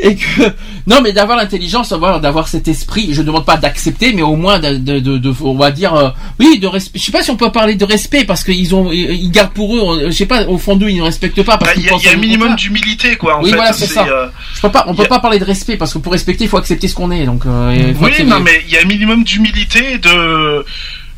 Et 0.00 0.16
que 0.16 0.42
non, 0.86 1.00
mais 1.00 1.12
d'avoir 1.12 1.36
l'intelligence, 1.38 1.90
d'avoir 1.90 2.48
cet 2.48 2.66
esprit. 2.68 3.10
Je 3.12 3.20
ne 3.22 3.26
demande 3.26 3.44
pas 3.44 3.56
d'accepter, 3.56 4.12
mais 4.12 4.22
au 4.22 4.34
moins 4.34 4.58
de, 4.58 4.74
de, 4.76 4.98
de- 4.98 5.18
de- 5.18 5.32
on 5.42 5.54
va 5.54 5.70
dire 5.70 5.94
euh, 5.94 6.10
oui 6.40 6.58
de 6.58 6.66
respect. 6.66 6.98
Je 6.98 7.04
sais 7.04 7.12
pas 7.12 7.22
si 7.22 7.30
on 7.30 7.36
peut 7.36 7.52
parler 7.52 7.76
de 7.76 7.84
respect 7.84 8.24
parce 8.24 8.42
qu'ils 8.42 8.74
ont 8.74 8.90
ils 8.90 9.10
ils 9.12 9.30
gardent 9.30 9.52
pour 9.52 9.76
eux. 9.76 10.04
euh, 10.06 10.10
Je 10.10 10.16
sais 10.16 10.26
pas 10.26 10.44
au 10.46 10.58
fond 10.58 10.74
d'eux 10.76 10.88
ils 10.90 10.96
ne 10.98 11.02
respectent 11.02 11.42
pas 11.44 11.56
parce 11.58 11.72
Bah, 11.74 11.80
Il 11.80 11.88
qu'ils 11.88 12.04
y 12.06 12.08
a, 12.08 12.12
y 12.12 12.14
un 12.14 12.18
minimum 12.18 12.54
d'humilité 12.56 13.16
quoi. 13.16 13.36
En 13.38 13.42
oui 13.42 13.50
fait, 13.50 13.56
voilà 13.56 13.72
c'est 13.72 13.86
ça. 13.86 14.06
euh, 14.08 14.26
Je 14.56 14.60
peux 14.60 14.70
pas 14.72 14.84
on 14.88 14.94
peut 14.94 15.04
pas 15.06 15.20
parler 15.20 15.38
de 15.38 15.44
respect 15.44 15.76
parce 15.76 15.92
que 15.92 15.98
pour 15.98 16.12
respecter 16.12 16.44
il 16.44 16.50
faut 16.50 16.56
accepter 16.58 16.88
ce 16.88 16.94
qu'on 16.94 17.10
est 17.12 17.26
donc. 17.26 17.46
euh, 17.46 17.92
Oui, 18.00 18.24
non, 18.24 18.40
mais 18.40 18.62
il 18.66 18.72
y 18.72 18.76
a 18.76 18.80
un 18.82 18.86
minimum 18.86 19.22
d'humilité 19.24 19.98
de 19.98 20.64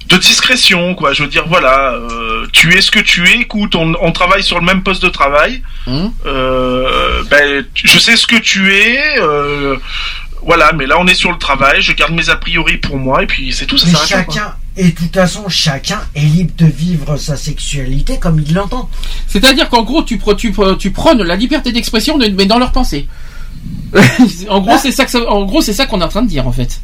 de 0.08 0.16
discrétion, 0.18 0.94
quoi. 0.94 1.12
Je 1.12 1.22
veux 1.22 1.28
dire, 1.28 1.44
voilà, 1.48 1.92
euh, 1.94 2.46
tu 2.52 2.74
es 2.76 2.80
ce 2.82 2.90
que 2.90 3.00
tu 3.00 3.26
es. 3.28 3.40
Écoute, 3.40 3.74
on, 3.74 3.94
on 4.00 4.12
travaille 4.12 4.42
sur 4.42 4.58
le 4.60 4.66
même 4.66 4.82
poste 4.82 5.02
de 5.02 5.08
travail. 5.08 5.62
Hum. 5.86 6.12
Euh, 6.26 7.22
ben, 7.30 7.64
je 7.74 7.98
sais 7.98 8.16
ce 8.16 8.26
que 8.26 8.36
tu 8.36 8.74
es. 8.74 8.98
euh, 9.20 9.76
voilà, 10.46 10.72
mais 10.74 10.86
là, 10.86 10.96
on 11.00 11.06
est 11.06 11.14
sur 11.14 11.32
le 11.32 11.38
travail. 11.38 11.80
Je 11.80 11.92
garde 11.92 12.12
mes 12.12 12.28
a 12.28 12.36
priori 12.36 12.76
pour 12.76 12.98
moi 12.98 13.22
et 13.22 13.26
puis 13.26 13.50
c'est 13.52 13.64
tout. 13.64 13.78
Ça 13.78 13.86
Mais 13.86 13.92
quoi. 13.94 14.06
chacun, 14.06 14.54
et 14.76 14.84
de 14.84 14.90
toute 14.90 15.14
façon, 15.14 15.48
chacun 15.48 16.00
est 16.14 16.20
libre 16.20 16.52
de 16.58 16.66
vivre 16.66 17.16
sa 17.16 17.36
sexualité 17.36 18.18
comme 18.18 18.38
il 18.46 18.52
l'entend. 18.52 18.90
C'est-à-dire 19.26 19.70
qu'en 19.70 19.84
gros, 19.84 20.02
tu, 20.02 20.18
tu, 20.36 20.52
tu 20.78 20.90
prônes 20.90 21.22
la 21.22 21.36
liberté 21.36 21.72
d'expression, 21.72 22.18
de- 22.18 22.28
mais 22.28 22.44
dans 22.44 22.58
leur 22.58 22.72
pensée. 22.72 23.06
en 24.50 24.60
gros, 24.60 24.76
c'est 24.76 24.92
ça 24.92 25.06
que 25.06 25.10
ça- 25.10 25.26
en 25.30 25.44
gros, 25.44 25.62
c'est 25.62 25.72
ça 25.72 25.86
qu'on 25.86 26.00
est 26.02 26.04
en 26.04 26.08
train 26.08 26.22
de 26.22 26.28
dire, 26.28 26.46
en 26.46 26.52
fait. 26.52 26.80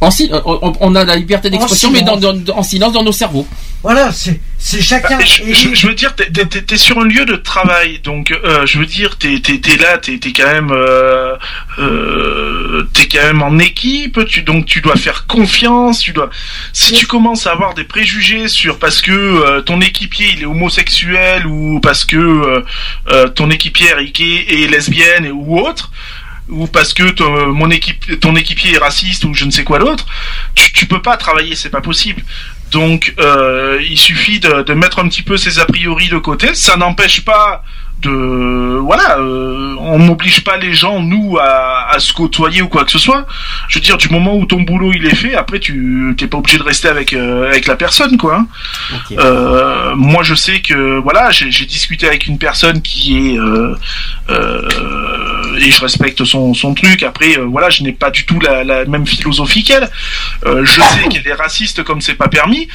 En 0.00 0.10
si- 0.10 0.30
on, 0.44 0.72
on 0.80 0.94
a 0.94 1.04
la 1.04 1.16
liberté 1.16 1.48
d'expression, 1.50 1.90
mais 1.90 2.02
dans, 2.02 2.18
silence. 2.18 2.38
dans- 2.44 2.56
en 2.58 2.62
silence 2.62 2.92
dans 2.92 3.02
nos 3.02 3.12
cerveaux. 3.12 3.46
Voilà, 3.82 4.10
c'est 4.12 4.82
chacun. 4.82 5.16
Bah, 5.18 5.24
je, 5.24 5.52
je- 5.54 5.74
je 5.74 5.86
veux 5.86 5.94
dire, 5.94 6.14
t'es, 6.16 6.26
t'es 6.30 6.76
sur 6.76 6.98
un 6.98 7.04
lieu 7.04 7.24
de 7.24 7.36
travail, 7.36 8.00
donc 8.02 8.30
euh, 8.32 8.66
je 8.66 8.78
veux 8.78 8.86
dire, 8.86 9.16
t'es, 9.16 9.38
t'es 9.40 9.76
là, 9.76 9.96
t'es, 9.98 10.18
quand 10.32 10.46
même, 10.52 10.70
euh, 10.72 11.34
euh, 11.78 12.82
t'es 12.92 13.06
quand 13.06 13.22
même 13.22 13.42
en 13.42 13.58
équipe, 13.58 14.24
tu, 14.26 14.42
donc 14.42 14.66
tu 14.66 14.80
dois 14.80 14.96
faire 14.96 15.26
confiance, 15.26 16.00
tu 16.00 16.12
dois. 16.12 16.30
Si 16.72 16.92
tu 16.92 17.06
commences 17.06 17.46
à 17.46 17.52
avoir 17.52 17.74
des 17.74 17.84
préjugés 17.84 18.48
sur 18.48 18.78
parce 18.78 19.00
que 19.00 19.12
euh, 19.12 19.60
ton 19.62 19.80
équipier 19.80 20.28
il 20.34 20.42
est 20.42 20.46
homosexuel 20.46 21.46
ou 21.46 21.80
parce 21.80 22.04
que 22.04 22.16
euh, 22.16 22.64
euh, 23.12 23.28
ton 23.28 23.50
équipière 23.50 23.98
est 23.98 24.14
gay 24.16 24.44
et 24.48 24.66
lesbienne 24.68 25.30
ou 25.32 25.58
autre. 25.60 25.90
Ou 26.48 26.66
parce 26.66 26.94
que 26.94 27.10
ton, 27.10 27.48
mon 27.52 27.70
équipe, 27.70 28.20
ton 28.20 28.36
équipier 28.36 28.74
est 28.74 28.78
raciste 28.78 29.24
ou 29.24 29.34
je 29.34 29.44
ne 29.44 29.50
sais 29.50 29.64
quoi 29.64 29.78
d'autre, 29.78 30.06
tu, 30.54 30.72
tu 30.72 30.86
peux 30.86 31.02
pas 31.02 31.16
travailler, 31.16 31.56
c'est 31.56 31.70
pas 31.70 31.80
possible. 31.80 32.22
Donc, 32.70 33.14
euh, 33.18 33.80
il 33.88 33.98
suffit 33.98 34.40
de, 34.40 34.62
de 34.62 34.74
mettre 34.74 34.98
un 34.98 35.08
petit 35.08 35.22
peu 35.22 35.36
ses 35.36 35.58
a 35.58 35.66
priori 35.66 36.08
de 36.08 36.18
côté. 36.18 36.54
Ça 36.54 36.76
n'empêche 36.76 37.24
pas 37.24 37.64
de, 38.02 38.78
voilà, 38.78 39.18
euh, 39.18 39.74
on 39.80 39.98
n'oblige 39.98 40.44
pas 40.44 40.56
les 40.58 40.74
gens 40.74 41.00
nous 41.00 41.38
à, 41.38 41.88
à 41.90 41.98
se 41.98 42.12
côtoyer 42.12 42.60
ou 42.62 42.68
quoi 42.68 42.84
que 42.84 42.90
ce 42.90 42.98
soit. 42.98 43.26
Je 43.68 43.78
veux 43.78 43.82
dire, 43.84 43.96
du 43.96 44.08
moment 44.10 44.36
où 44.36 44.44
ton 44.44 44.60
boulot 44.60 44.92
il 44.94 45.06
est 45.06 45.14
fait, 45.14 45.34
après 45.34 45.60
tu 45.60 46.14
t'es 46.18 46.26
pas 46.26 46.38
obligé 46.38 46.58
de 46.58 46.62
rester 46.62 46.88
avec 46.88 47.12
euh, 47.14 47.48
avec 47.48 47.66
la 47.66 47.74
personne, 47.76 48.16
quoi. 48.18 48.36
hein. 48.36 48.46
Euh, 49.18 49.94
moi, 49.96 50.22
je 50.22 50.34
sais 50.34 50.60
que 50.60 50.98
voilà, 50.98 51.30
j'ai 51.30 51.50
j'ai 51.50 51.64
discuté 51.64 52.06
avec 52.06 52.26
une 52.26 52.38
personne 52.38 52.82
qui 52.82 53.16
est 53.16 53.38
euh, 53.38 53.74
euh, 54.28 55.56
et 55.58 55.70
je 55.70 55.80
respecte 55.80 56.24
son, 56.24 56.52
son 56.54 56.74
truc. 56.74 57.02
Après, 57.02 57.38
euh, 57.38 57.44
voilà, 57.44 57.70
je 57.70 57.82
n'ai 57.82 57.92
pas 57.92 58.10
du 58.10 58.26
tout 58.26 58.40
la, 58.40 58.62
la 58.62 58.84
même 58.84 59.06
philosophie 59.06 59.64
qu'elle. 59.64 59.88
Euh, 60.44 60.64
je 60.64 60.80
sais 60.80 61.08
qu'elle 61.08 61.26
est 61.26 61.32
raciste 61.34 61.82
comme 61.82 62.00
c'est 62.00 62.14
pas 62.14 62.28
permis. 62.28 62.68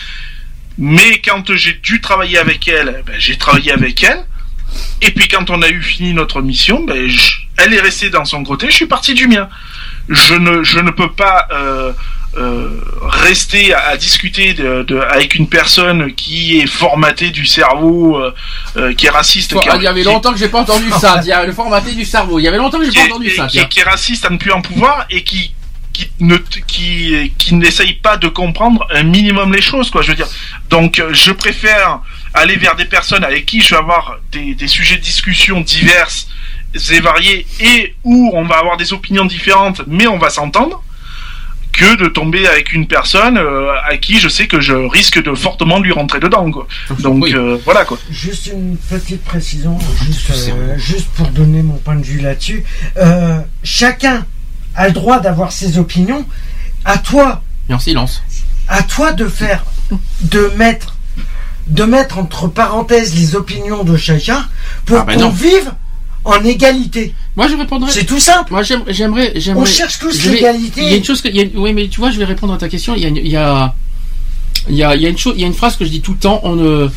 Mais 0.77 1.21
quand 1.23 1.55
j'ai 1.55 1.73
dû 1.73 2.01
travailler 2.01 2.39
avec 2.39 2.67
elle, 2.67 3.03
ben, 3.05 3.15
j'ai 3.19 3.37
travaillé 3.37 3.71
avec 3.71 4.03
elle. 4.03 4.25
Et 5.01 5.11
puis 5.11 5.27
quand 5.27 5.49
on 5.49 5.61
a 5.61 5.69
eu 5.69 5.81
fini 5.81 6.13
notre 6.13 6.41
mission, 6.41 6.83
ben, 6.83 7.07
je- 7.07 7.37
elle 7.57 7.73
est 7.73 7.81
restée 7.81 8.09
dans 8.09 8.25
son 8.25 8.43
côté, 8.43 8.67
je 8.69 8.75
suis 8.75 8.85
parti 8.87 9.13
du 9.13 9.27
mien. 9.27 9.49
Je 10.09 10.33
ne, 10.35 10.63
je 10.63 10.79
ne 10.79 10.91
peux 10.91 11.11
pas 11.11 11.47
euh, 11.53 11.91
euh, 12.37 12.69
rester 13.03 13.73
à, 13.73 13.87
à 13.89 13.97
discuter 13.97 14.53
de, 14.53 14.83
de- 14.83 14.97
avec 14.99 15.35
une 15.35 15.47
personne 15.47 16.13
qui 16.13 16.59
est 16.59 16.67
formatée 16.67 17.29
du 17.29 17.45
cerveau, 17.45 18.17
euh, 18.77 18.93
qui 18.93 19.05
est 19.05 19.09
raciste. 19.09 19.53
qui- 19.59 19.69
il 19.77 19.83
y 19.83 19.87
avait 19.87 20.03
longtemps 20.03 20.31
que 20.33 20.39
j'ai 20.39 20.47
pas 20.47 20.59
entendu 20.61 20.89
ça. 20.99 21.19
Il 21.23 21.27
y 21.27 21.31
a 21.31 21.45
le 21.45 21.51
formaté 21.51 21.91
du 21.93 22.05
cerveau. 22.05 22.39
Il 22.39 22.43
y 22.43 22.47
avait 22.47 22.57
longtemps 22.57 22.79
que 22.79 22.85
j'ai 22.85 22.91
pas 22.91 23.13
entendu 23.15 23.27
et- 23.27 23.35
ça. 23.35 23.47
qui, 23.47 23.67
qui 23.67 23.79
est 23.79 23.83
raciste 23.83 24.25
à 24.25 24.29
ne 24.29 24.37
plus 24.37 24.51
en 24.51 24.61
pouvoir 24.61 25.05
et 25.09 25.23
qui 25.23 25.53
qui 25.93 26.09
ne 26.21 26.37
qui 26.37 27.33
qui 27.37 27.53
n'essaye 27.55 27.93
pas 27.95 28.15
de 28.15 28.29
comprendre 28.29 28.87
un 28.91 29.03
minimum 29.03 29.51
les 29.53 29.61
choses 29.61 29.89
quoi 29.91 30.01
je 30.01 30.11
veux 30.11 30.15
dire 30.15 30.27
donc 30.69 31.03
je 31.11 31.31
préfère 31.33 31.99
aller 32.33 32.55
vers 32.55 32.75
des 32.75 32.85
personnes 32.85 33.23
avec 33.23 33.45
qui 33.45 33.61
je 33.61 33.69
vais 33.71 33.77
avoir 33.77 34.17
des, 34.31 34.55
des 34.55 34.67
sujets 34.67 34.95
de 34.95 35.01
discussion 35.01 35.61
diverses 35.61 36.27
et 36.91 36.99
variés 37.01 37.45
et 37.59 37.95
où 38.03 38.31
on 38.33 38.43
va 38.45 38.57
avoir 38.59 38.77
des 38.77 38.93
opinions 38.93 39.25
différentes 39.25 39.81
mais 39.87 40.07
on 40.07 40.17
va 40.17 40.29
s'entendre 40.29 40.81
que 41.73 41.95
de 41.95 42.07
tomber 42.07 42.47
avec 42.47 42.73
une 42.73 42.85
personne 42.87 43.37
euh, 43.37 43.71
à 43.89 43.97
qui 43.97 44.19
je 44.19 44.27
sais 44.27 44.47
que 44.47 44.59
je 44.59 44.73
risque 44.73 45.21
de 45.23 45.33
fortement 45.33 45.79
lui 45.79 45.91
rentrer 45.93 46.19
dedans 46.19 46.49
quoi 46.51 46.67
donc 46.99 47.27
euh, 47.29 47.57
voilà 47.65 47.85
quoi 47.85 47.97
Juste 48.09 48.47
une 48.47 48.77
petite 48.77 49.23
précision, 49.23 49.77
juste, 50.05 50.31
euh, 50.49 50.77
juste 50.77 51.07
pour 51.15 51.27
donner 51.29 51.61
mon 51.61 51.75
point 51.77 51.95
de 51.95 52.03
vue 52.03 52.19
là-dessus. 52.19 52.63
Euh, 52.97 53.39
chacun 53.63 54.25
a 54.75 54.87
le 54.87 54.93
droit 54.93 55.19
d'avoir 55.19 55.51
ses 55.51 55.77
opinions. 55.77 56.25
À 56.85 56.97
toi, 56.97 57.41
Et 57.69 57.73
en 57.73 57.79
silence. 57.79 58.21
à 58.67 58.83
toi 58.83 59.11
de 59.13 59.27
faire, 59.27 59.63
de 60.21 60.51
mettre, 60.57 60.95
de 61.67 61.83
mettre 61.83 62.17
entre 62.17 62.47
parenthèses 62.47 63.15
les 63.15 63.35
opinions 63.35 63.83
de 63.83 63.95
chacun 63.97 64.45
pour 64.85 64.97
Ah 64.99 65.03
ben 65.05 65.19
qu'on 65.19 65.29
vive 65.29 65.71
en 66.25 66.43
égalité. 66.43 67.13
Moi, 67.35 67.47
je 67.47 67.55
répondrais. 67.55 67.91
C'est 67.91 68.03
tout 68.03 68.19
simple. 68.19 68.51
Moi, 68.51 68.61
j'aime- 68.63 68.83
j'aimerais, 68.87 69.33
j'aimerais. 69.37 69.61
On 69.63 69.65
cherche 69.65 69.99
tous 69.99 70.23
l'égalité. 70.25 70.81
Il 70.83 70.89
y 70.91 70.93
a 70.93 70.97
une 70.97 71.03
chose 71.05 71.21
que, 71.21 71.29
il 71.29 71.35
y 71.35 71.39
a 71.39 71.43
une- 71.43 71.57
oui, 71.57 71.73
mais 71.73 71.87
tu 71.87 71.99
vois, 71.99 72.11
je 72.11 72.17
vais 72.19 72.25
répondre 72.25 72.53
à 72.53 72.57
ta 72.57 72.67
question. 72.69 72.93
Il 72.95 73.01
y 73.01 73.05
a, 73.05 73.09
une- 73.09 73.17
il 73.17 73.27
y 73.27 73.37
a, 73.37 73.73
il 74.69 74.75
y 74.75 74.83
a, 74.83 74.95
il 74.95 75.01
y 75.01 75.05
a 75.05 75.09
une 75.09 75.17
chose, 75.17 75.33
il 75.37 75.41
y 75.41 75.43
a 75.43 75.47
une 75.47 75.53
phrase 75.53 75.75
que 75.77 75.85
je 75.85 75.89
dis 75.89 76.01
tout 76.01 76.11
le 76.11 76.17
temps. 76.19 76.41
On 76.43 76.55
ne, 76.55 76.89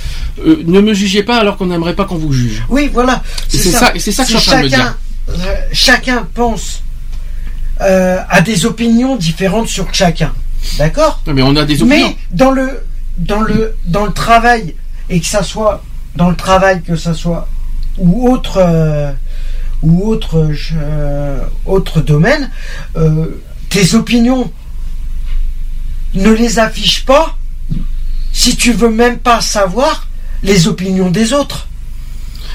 euh, 0.46 0.62
ne 0.66 0.80
me 0.80 0.92
jugez 0.92 1.22
pas 1.22 1.36
alors 1.38 1.56
qu'on 1.56 1.66
n'aimerait 1.66 1.94
pas 1.94 2.04
qu'on 2.04 2.16
vous 2.18 2.32
juge. 2.32 2.62
Oui, 2.68 2.90
voilà. 2.92 3.22
C'est 3.48 3.58
ça- 3.70 3.92
c'est 3.98 4.12
ça 4.12 4.24
que 4.24 4.32
je 4.32 4.38
suis 4.38 4.50
en 4.50 4.52
train 4.52 4.60
de 4.62 4.66
me 4.66 4.70
chacun, 4.70 4.96
euh, 5.30 5.54
chacun 5.72 6.28
pense 6.34 6.82
euh, 7.80 8.18
à 8.28 8.40
des 8.40 8.66
opinions 8.66 9.16
différentes 9.16 9.68
sur 9.68 9.92
chacun. 9.92 10.32
D'accord? 10.78 11.20
Mais 11.26 11.42
on 11.42 11.56
a 11.56 11.64
des 11.64 11.82
opinions. 11.82 12.08
Mais 12.08 12.16
dans 12.30 12.50
le, 12.50 12.70
dans, 13.18 13.42
le, 13.42 13.76
dans 13.86 14.06
le 14.06 14.12
travail, 14.12 14.74
et 15.08 15.20
que 15.20 15.26
ça 15.26 15.42
soit 15.42 15.82
dans 16.16 16.30
le 16.30 16.36
travail, 16.36 16.82
que 16.82 16.96
ça 16.96 17.14
soit 17.14 17.48
ou 17.98 18.28
autre, 18.28 18.58
euh, 18.58 19.12
ou 19.82 20.08
autre, 20.08 20.50
euh, 20.76 21.40
autre 21.66 22.00
domaine, 22.00 22.50
euh, 22.96 23.40
tes 23.68 23.94
opinions 23.94 24.50
ne 26.14 26.30
les 26.30 26.58
affiche 26.58 27.04
pas 27.04 27.36
si 28.32 28.56
tu 28.56 28.72
veux 28.72 28.90
même 28.90 29.18
pas 29.18 29.40
savoir 29.40 30.08
les 30.42 30.66
opinions 30.66 31.10
des 31.10 31.32
autres. 31.32 31.68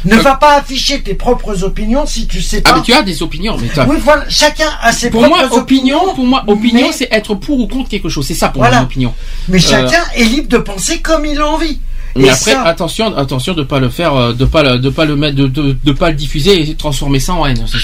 Ne 0.06 0.16
va 0.18 0.36
pas 0.36 0.56
afficher 0.58 1.02
tes 1.02 1.14
propres 1.14 1.64
opinions 1.64 2.06
si 2.06 2.26
tu 2.28 2.42
sais 2.42 2.61
pas. 2.61 2.72
Ah, 2.72 2.76
mais 2.78 2.84
tu 2.84 2.94
as 2.94 3.02
des 3.02 3.22
opinions. 3.22 3.58
Mais 3.61 3.68
t'as- 3.68 3.86
Oui, 3.86 3.98
voilà, 4.03 4.24
chacun 4.30 4.69
a 4.82 4.92
ses 4.92 5.10
pour 5.10 5.22
moi, 5.28 5.40
propres 5.40 5.58
opinion, 5.58 6.14
pour 6.16 6.26
moi, 6.26 6.44
opinion, 6.48 6.88
mais- 6.88 6.94
c'est 6.94 7.10
être 7.11 7.36
pour 7.36 7.60
ou 7.60 7.68
contre 7.68 7.90
quelque 7.90 8.10
chose. 8.10 8.26
C'est 8.26 8.34
ça 8.34 8.50
pour 8.50 8.61
Voilà. 8.61 8.78
moi, 8.78 8.86
opinion. 8.86 9.14
Mais 9.50 9.58
Euh, 9.58 9.61
chacun 9.69 10.03
est 10.16 10.24
libre 10.24 10.48
de 10.50 10.58
penser 10.58 11.00
comme 11.00 11.26
il 11.26 11.40
a 11.40 11.48
envie. 11.48 11.80
Mais 12.16 12.26
Et 12.26 12.30
après, 12.32 12.53
ça- 12.53 12.64
attention, 12.64 13.16
attention 13.16 13.53
de 13.53 13.61
pas 13.64 13.80
le 13.80 13.90
faire, 13.90 14.16
euh, 14.16 14.34
de 14.34 14.44
pas, 14.45 14.64
le- 14.64 14.80
de 14.80 14.90
pas 14.90 15.06
le 15.06 15.16
mettre, 15.16 15.36
de, 15.36 15.48
de, 15.48 15.78
de 15.84 15.92
pas 15.92 16.10
le 16.10 16.16
diffuser 16.16 16.60
et 16.69 16.76
transformer 16.76 17.19
ça 17.19 17.34
en 17.34 17.45
haine. 17.45 17.64
c'est 17.68 17.78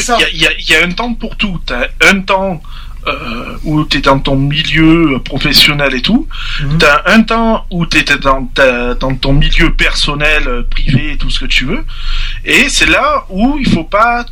ça 0.00 0.18
y, 0.18 0.22
a- 0.22 0.28
il 0.32 0.40
y 0.40 0.46
a- 0.46 0.52
il 0.58 0.70
y 0.70 0.74
a 0.76 0.84
un 0.86 0.92
temps 0.92 1.12
pour 1.14 1.36
tout. 1.36 1.58
T'as 1.66 1.86
un 2.08 2.20
temps 2.20 2.60
euh, 3.06 3.56
où 3.64 3.84
tu 3.84 3.98
es 3.98 4.00
dans 4.00 4.18
ton 4.18 4.36
milieu 4.36 5.20
professionnel 5.24 5.94
et 5.94 6.02
tout. 6.02 6.26
Mhm. 6.62 6.78
T'as 6.78 7.02
un 7.06 7.22
temps 7.22 7.66
où 7.70 7.86
tu 7.86 7.98
es 7.98 8.04
dans, 8.18 8.44
ta- 8.46 8.94
dans 8.94 9.14
ton 9.14 9.32
milieu 9.32 9.72
personnel, 9.72 10.42
euh, 10.48 10.62
privé, 10.68 11.12
et 11.12 11.16
tout 11.16 11.30
ce 11.30 11.38
que 11.40 11.46
tu 11.46 11.64
veux. 11.66 11.84
Et 12.44 12.68
c'est 12.68 12.86
là 12.90 13.24
où 13.28 13.56
il 13.60 13.68
faut 13.68 13.84
pas 13.84 14.24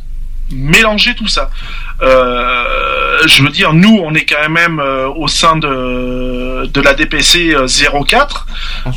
mélanger 0.51 1.15
tout 1.15 1.27
ça. 1.27 1.49
Euh, 2.03 3.19
je 3.25 3.41
veux 3.41 3.49
dire, 3.49 3.73
nous, 3.73 3.99
on 4.03 4.13
est 4.13 4.25
quand 4.25 4.49
même 4.49 4.79
euh, 4.79 5.07
au 5.07 5.27
sein 5.27 5.55
de, 5.57 6.67
de 6.67 6.81
la 6.81 6.93
DPC 6.93 7.55
euh, 7.55 7.67
04, 8.05 8.45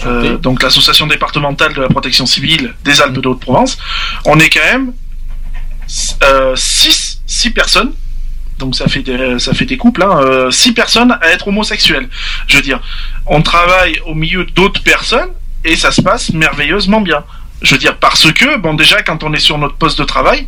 euh, 0.07 0.37
donc 0.37 0.63
l'association 0.63 1.07
départementale 1.07 1.73
de 1.73 1.81
la 1.81 1.89
protection 1.89 2.27
civile 2.27 2.75
des 2.85 3.01
Alpes 3.01 3.19
de 3.19 3.29
Haute-Provence. 3.29 3.79
On 4.27 4.39
est 4.41 4.51
quand 4.51 4.65
même 4.73 4.93
6 5.87 7.23
six 7.27 7.51
personnes. 7.51 7.93
Donc 8.59 8.75
ça 8.75 8.89
fait 8.89 9.03
des, 9.03 9.39
ça 9.39 9.55
fait 9.55 9.65
des 9.65 9.77
couples, 9.77 10.03
hein, 10.03 10.21
euh, 10.23 10.51
six 10.51 10.73
personnes 10.73 11.17
à 11.21 11.29
être 11.29 11.49
homosexuels. 11.49 12.09
Je 12.47 12.57
veux 12.57 12.63
dire, 12.63 12.81
on 13.27 13.43
travaille 13.43 14.01
au 14.07 14.15
milieu 14.15 14.45
d'autres 14.45 14.83
personnes 14.83 15.31
et 15.65 15.77
ça 15.77 15.91
se 15.91 16.03
passe 16.03 16.33
merveilleusement 16.33 17.01
bien. 17.01 17.25
Je 17.61 17.73
veux 17.73 17.79
dire 17.79 17.97
parce 17.97 18.31
que 18.33 18.57
bon 18.59 18.75
déjà 18.75 19.03
quand 19.03 19.25
on 19.25 19.33
est 19.33 19.41
sur 19.41 19.59
notre 19.59 19.75
poste 19.75 19.99
de 19.99 20.05
travail, 20.05 20.47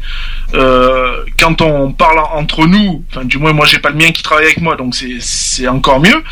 euh, 0.55 1.25
quand 1.41 1.61
on 1.61 1.93
parle 1.93 2.21
entre 2.35 2.67
nous, 2.67 3.05
enfin 3.11 3.25
du 3.25 3.39
moins 3.39 3.53
moi 3.53 3.67
j'ai 3.67 3.81
pas 3.81 3.91
le 3.91 3.97
mien 3.97 4.13
qui 4.13 4.23
travaille 4.23 4.45
avec 4.45 4.61
moi 4.61 4.77
donc 4.77 4.95
c'est 4.95 5.67
encore 5.67 5.99
mieux. 5.99 6.23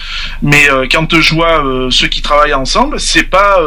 Mais 0.40 0.70
euh, 0.70 0.86
quand 0.89 1.20
je 1.20 1.34
vois 1.34 1.65
euh, 1.65 1.90
ceux 1.90 2.07
qui 2.07 2.23
travaillent 2.23 2.55
ensemble, 2.55 3.00
c'est 3.00 3.24
pas 3.24 3.58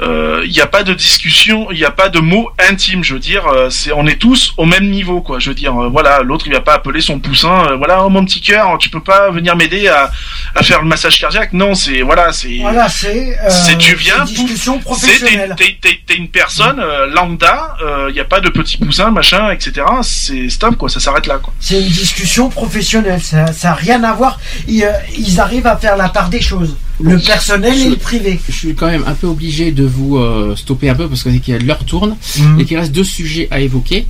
euh, 0.00 0.42
il 0.44 0.50
n'y 0.50 0.60
a 0.60 0.66
pas 0.66 0.82
de 0.82 0.92
discussion, 0.94 1.68
il 1.70 1.76
n'y 1.78 1.84
a 1.84 1.90
pas 1.90 2.08
de 2.08 2.18
mots 2.18 2.50
intimes. 2.70 3.04
Je 3.04 3.14
veux 3.14 3.20
dire, 3.20 3.46
euh, 3.46 3.70
c'est 3.70 3.92
on 3.92 4.06
est 4.06 4.16
tous 4.18 4.52
au 4.56 4.64
même 4.64 4.90
niveau, 4.90 5.20
quoi. 5.20 5.38
Je 5.38 5.50
veux 5.50 5.54
dire, 5.54 5.76
euh, 5.80 5.88
voilà, 5.88 6.20
l'autre 6.22 6.46
il 6.48 6.52
va 6.52 6.60
pas 6.60 6.74
appeler 6.74 7.00
son 7.00 7.18
poussin, 7.20 7.66
euh, 7.70 7.76
voilà, 7.76 8.04
oh, 8.04 8.08
mon 8.08 8.24
petit 8.24 8.40
cœur, 8.40 8.76
tu 8.78 8.88
peux 8.90 9.02
pas 9.02 9.30
venir 9.30 9.54
m'aider 9.56 9.86
à, 9.88 10.10
à 10.54 10.62
faire 10.62 10.82
le 10.82 10.88
massage 10.88 11.20
cardiaque. 11.20 11.52
Non, 11.52 11.74
c'est 11.74 12.02
voilà, 12.02 12.32
c'est 12.32 12.58
Voilà, 12.60 12.88
c'est. 12.88 13.38
euh, 13.40 13.50
c'est 13.50 13.78
tu 13.78 13.94
viens, 13.94 14.18
une 14.20 14.24
discussion 14.24 14.78
pouf, 14.80 14.98
c'est 14.98 15.06
t'es, 15.06 15.12
professionnelle. 15.14 15.54
t'es- 15.56 15.76
t'es- 15.80 16.00
t'es 16.06 16.14
une 16.16 16.28
personne 16.28 16.80
euh, 16.80 17.06
lambda, 17.06 17.76
il 18.08 18.12
n'y 18.14 18.20
a 18.20 18.24
pas 18.24 18.40
de 18.40 18.48
petit 18.48 18.76
poussin, 18.78 19.10
machin, 19.10 19.50
etc. 19.50 19.86
C'est 20.02 20.48
stop, 20.48 20.76
quoi. 20.76 20.88
Ça 20.88 21.00
s'arrête 21.00 21.26
là, 21.26 21.38
quoi. 21.38 21.52
C'est 21.60 21.80
une 21.80 21.88
discussion 21.88 22.48
professionnelle, 22.50 23.20
ça 23.22 23.46
n'a 23.62 23.74
rien 23.74 24.02
à 24.04 24.12
voir. 24.12 24.38
Ils, 24.68 24.84
euh, 24.84 24.92
ils 25.16 25.40
arrivent 25.40 25.66
à 25.66 25.76
faire 25.76 25.96
la 25.96 26.08
part 26.08 26.28
des 26.28 26.40
choses, 26.40 26.76
le 27.00 27.18
personnel 27.18 27.78
et 27.80 27.88
le 27.90 27.96
privé. 27.96 28.40
Je 28.48 28.52
suis 28.54 28.74
quand 28.74 28.86
même 28.88 29.04
un 29.06 29.14
peu 29.14 29.26
obligé 29.26 29.70
de 29.72 29.83
vous 29.86 30.16
euh, 30.18 30.54
stopper 30.56 30.88
un 30.88 30.94
peu 30.94 31.08
parce 31.08 31.22
que 31.22 31.28
qu'il 31.30 31.54
y 31.54 31.56
a 31.56 31.60
l'heure 31.60 31.84
tourne 31.84 32.16
Mhm. 32.38 32.60
et 32.60 32.64
qu'il 32.64 32.76
reste 32.78 32.92
deux 32.92 33.04
sujets 33.04 33.48
à 33.50 33.60
évoquer. 33.60 34.06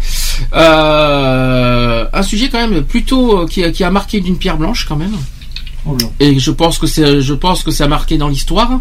Euh, 0.55 2.07
un 2.12 2.23
sujet 2.23 2.49
quand 2.49 2.67
même 2.69 2.83
plutôt 2.83 3.41
euh, 3.43 3.47
qui, 3.47 3.62
a- 3.65 3.70
qui 3.70 3.85
a 3.85 3.91
marqué 3.91 4.20
d'une 4.20 4.36
pierre 4.36 4.57
blanche 4.57 4.86
quand 4.89 4.97
même. 4.97 5.15
Et 6.19 6.39
je 6.39 6.51
pense 6.51 6.78
que 6.78 6.86
c'est, 6.86 7.20
je 7.20 7.35
pense 7.35 7.62
que 7.62 7.70
ça 7.70 7.85
a 7.85 7.89
marqué 7.89 8.17
dans 8.17 8.28
l'histoire. 8.28 8.81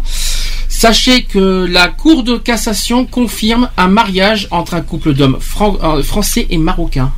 Sachez 0.68 1.22
que 1.24 1.66
la 1.70 1.88
Cour 1.88 2.22
de 2.24 2.36
cassation 2.38 3.04
confirme 3.04 3.68
un 3.76 3.88
mariage 3.88 4.48
entre 4.50 4.74
un 4.74 4.80
couple 4.80 5.12
d'hommes 5.12 5.36
fran- 5.38 5.76
français 6.02 6.46
et 6.48 6.56
marocains. 6.56 7.12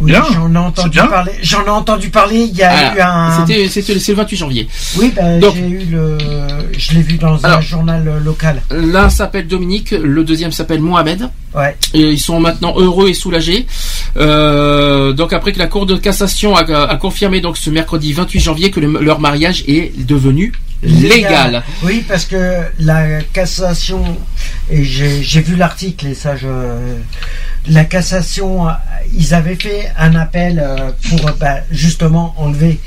Oui, 0.00 0.12
j'en 0.32 0.54
ai 0.54 0.58
entendu 0.58 0.98
parler. 0.98 1.32
J'en 1.42 1.64
ai 1.64 1.70
entendu 1.70 2.08
parler. 2.10 2.48
Il 2.50 2.56
y 2.56 2.62
a 2.62 2.72
eu 2.72 2.94
Voilà. 2.94 3.14
un. 3.14 3.46
C'était, 3.46 3.68
c'était 3.68 3.98
c'est 3.98 4.12
le 4.12 4.18
28 4.18 4.36
janvier. 4.36 4.68
Oui, 4.96 5.12
ben, 5.14 5.40
Donc- 5.40 5.54
j'ai 5.56 5.68
eu 5.68 5.84
le. 5.90 6.18
Je 6.76 6.92
l'ai 6.94 7.02
vu 7.02 7.16
dans 7.18 7.44
un 7.44 7.60
journal 7.60 8.06
euh, 8.06 8.20
local. 8.20 8.62
L'un 8.70 9.10
s'appelle 9.10 9.46
Dominique, 9.48 9.90
le 9.90 10.22
deuxième 10.24 10.52
s'appelle 10.52 10.80
Mohamed. 10.80 11.28
Ouais. 11.54 11.76
Et 11.94 12.00
ils 12.12 12.18
sont 12.20 12.38
maintenant 12.40 12.74
heureux 12.78 13.08
et 13.08 13.14
soulagés. 13.14 13.66
Euh, 14.16 15.12
donc 15.12 15.32
après 15.32 15.52
que 15.52 15.58
la 15.58 15.66
Cour 15.66 15.86
de 15.86 15.96
cassation 15.96 16.54
a, 16.56 16.62
a 16.62 16.96
confirmé 16.96 17.40
donc 17.40 17.56
ce 17.56 17.70
mercredi 17.70 18.12
28 18.12 18.40
janvier 18.40 18.70
que 18.70 18.80
le- 18.80 19.00
leur 19.00 19.20
mariage 19.20 19.64
est 19.66 19.92
devenu 20.06 20.52
légal. 20.82 21.62
Oui, 21.82 22.04
parce 22.06 22.24
que 22.24 22.62
la 22.78 23.22
cassation, 23.32 24.02
et 24.70 24.84
j'ai 24.84 25.40
vu 25.40 25.56
l'article 25.56 26.08
et 26.08 26.14
ça, 26.14 26.36
je, 26.36 26.48
la 27.68 27.84
cassation, 27.84 28.68
euh, 28.68 28.72
ils 29.14 29.34
avaient 29.34 29.56
fait 29.56 29.90
un 29.98 30.14
appel 30.14 30.60
euh, 30.60 30.90
pour 31.08 31.32
bah, 31.38 31.60
justement 31.70 32.34
enlever 32.38 32.80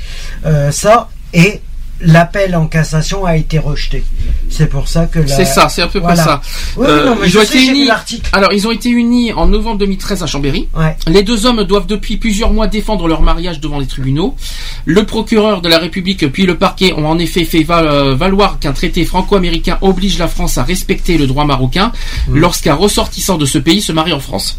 euh, 0.46 0.70
ça 0.70 1.08
et 1.32 1.60
l'appel 2.02 2.54
en 2.56 2.66
cassation 2.66 3.24
a 3.24 3.36
été 3.36 3.58
rejeté. 3.58 4.04
C'est 4.50 4.66
pour 4.66 4.88
ça 4.88 5.06
que 5.06 5.20
la- 5.20 5.26
C'est 5.26 5.44
ça, 5.44 5.68
c'est 5.68 5.82
un 5.82 5.88
peu 5.88 5.98
Voilà. 6.00 6.22
ça. 6.22 6.40
Oui, 6.76 6.86
Euh, 6.88 7.06
non, 7.06 7.16
mais 7.20 7.28
ils 7.28 7.38
ont 7.38 7.42
été 7.42 7.64
unis. 7.64 7.88
Alors, 8.32 8.52
ils 8.52 8.66
ont 8.66 8.70
été 8.70 8.90
unis 8.90 9.32
en 9.32 9.46
novembre 9.46 9.78
2013 9.78 10.22
à 10.22 10.26
Chambéry. 10.26 10.68
Les 11.06 11.22
deux 11.22 11.46
hommes 11.46 11.64
doivent 11.64 11.86
depuis 11.86 12.16
plusieurs 12.16 12.52
mois 12.52 12.66
défendre 12.66 13.08
leur 13.08 13.22
mariage 13.22 13.60
devant 13.60 13.78
les 13.78 13.86
tribunaux. 13.86 14.36
Le 14.84 15.04
procureur 15.06 15.60
de 15.62 15.68
la 15.68 15.78
République 15.78 16.30
puis 16.32 16.44
le 16.44 16.56
parquet 16.58 16.92
ont 16.92 17.06
en 17.06 17.18
effet 17.18 17.44
fait 17.44 17.64
euh, 17.70 18.14
valoir 18.14 18.58
qu'un 18.58 18.72
traité 18.72 19.04
franco-américain 19.04 19.78
oblige 19.80 20.18
la 20.18 20.28
France 20.28 20.58
à 20.58 20.62
respecter 20.64 21.16
le 21.18 21.26
droit 21.26 21.44
marocain 21.44 21.92
Mm. 22.28 22.36
lorsqu'un 22.36 22.74
ressortissant 22.74 23.38
de 23.38 23.46
ce 23.46 23.58
pays 23.58 23.80
se 23.80 23.92
marie 23.92 24.12
en 24.12 24.20
France. 24.20 24.56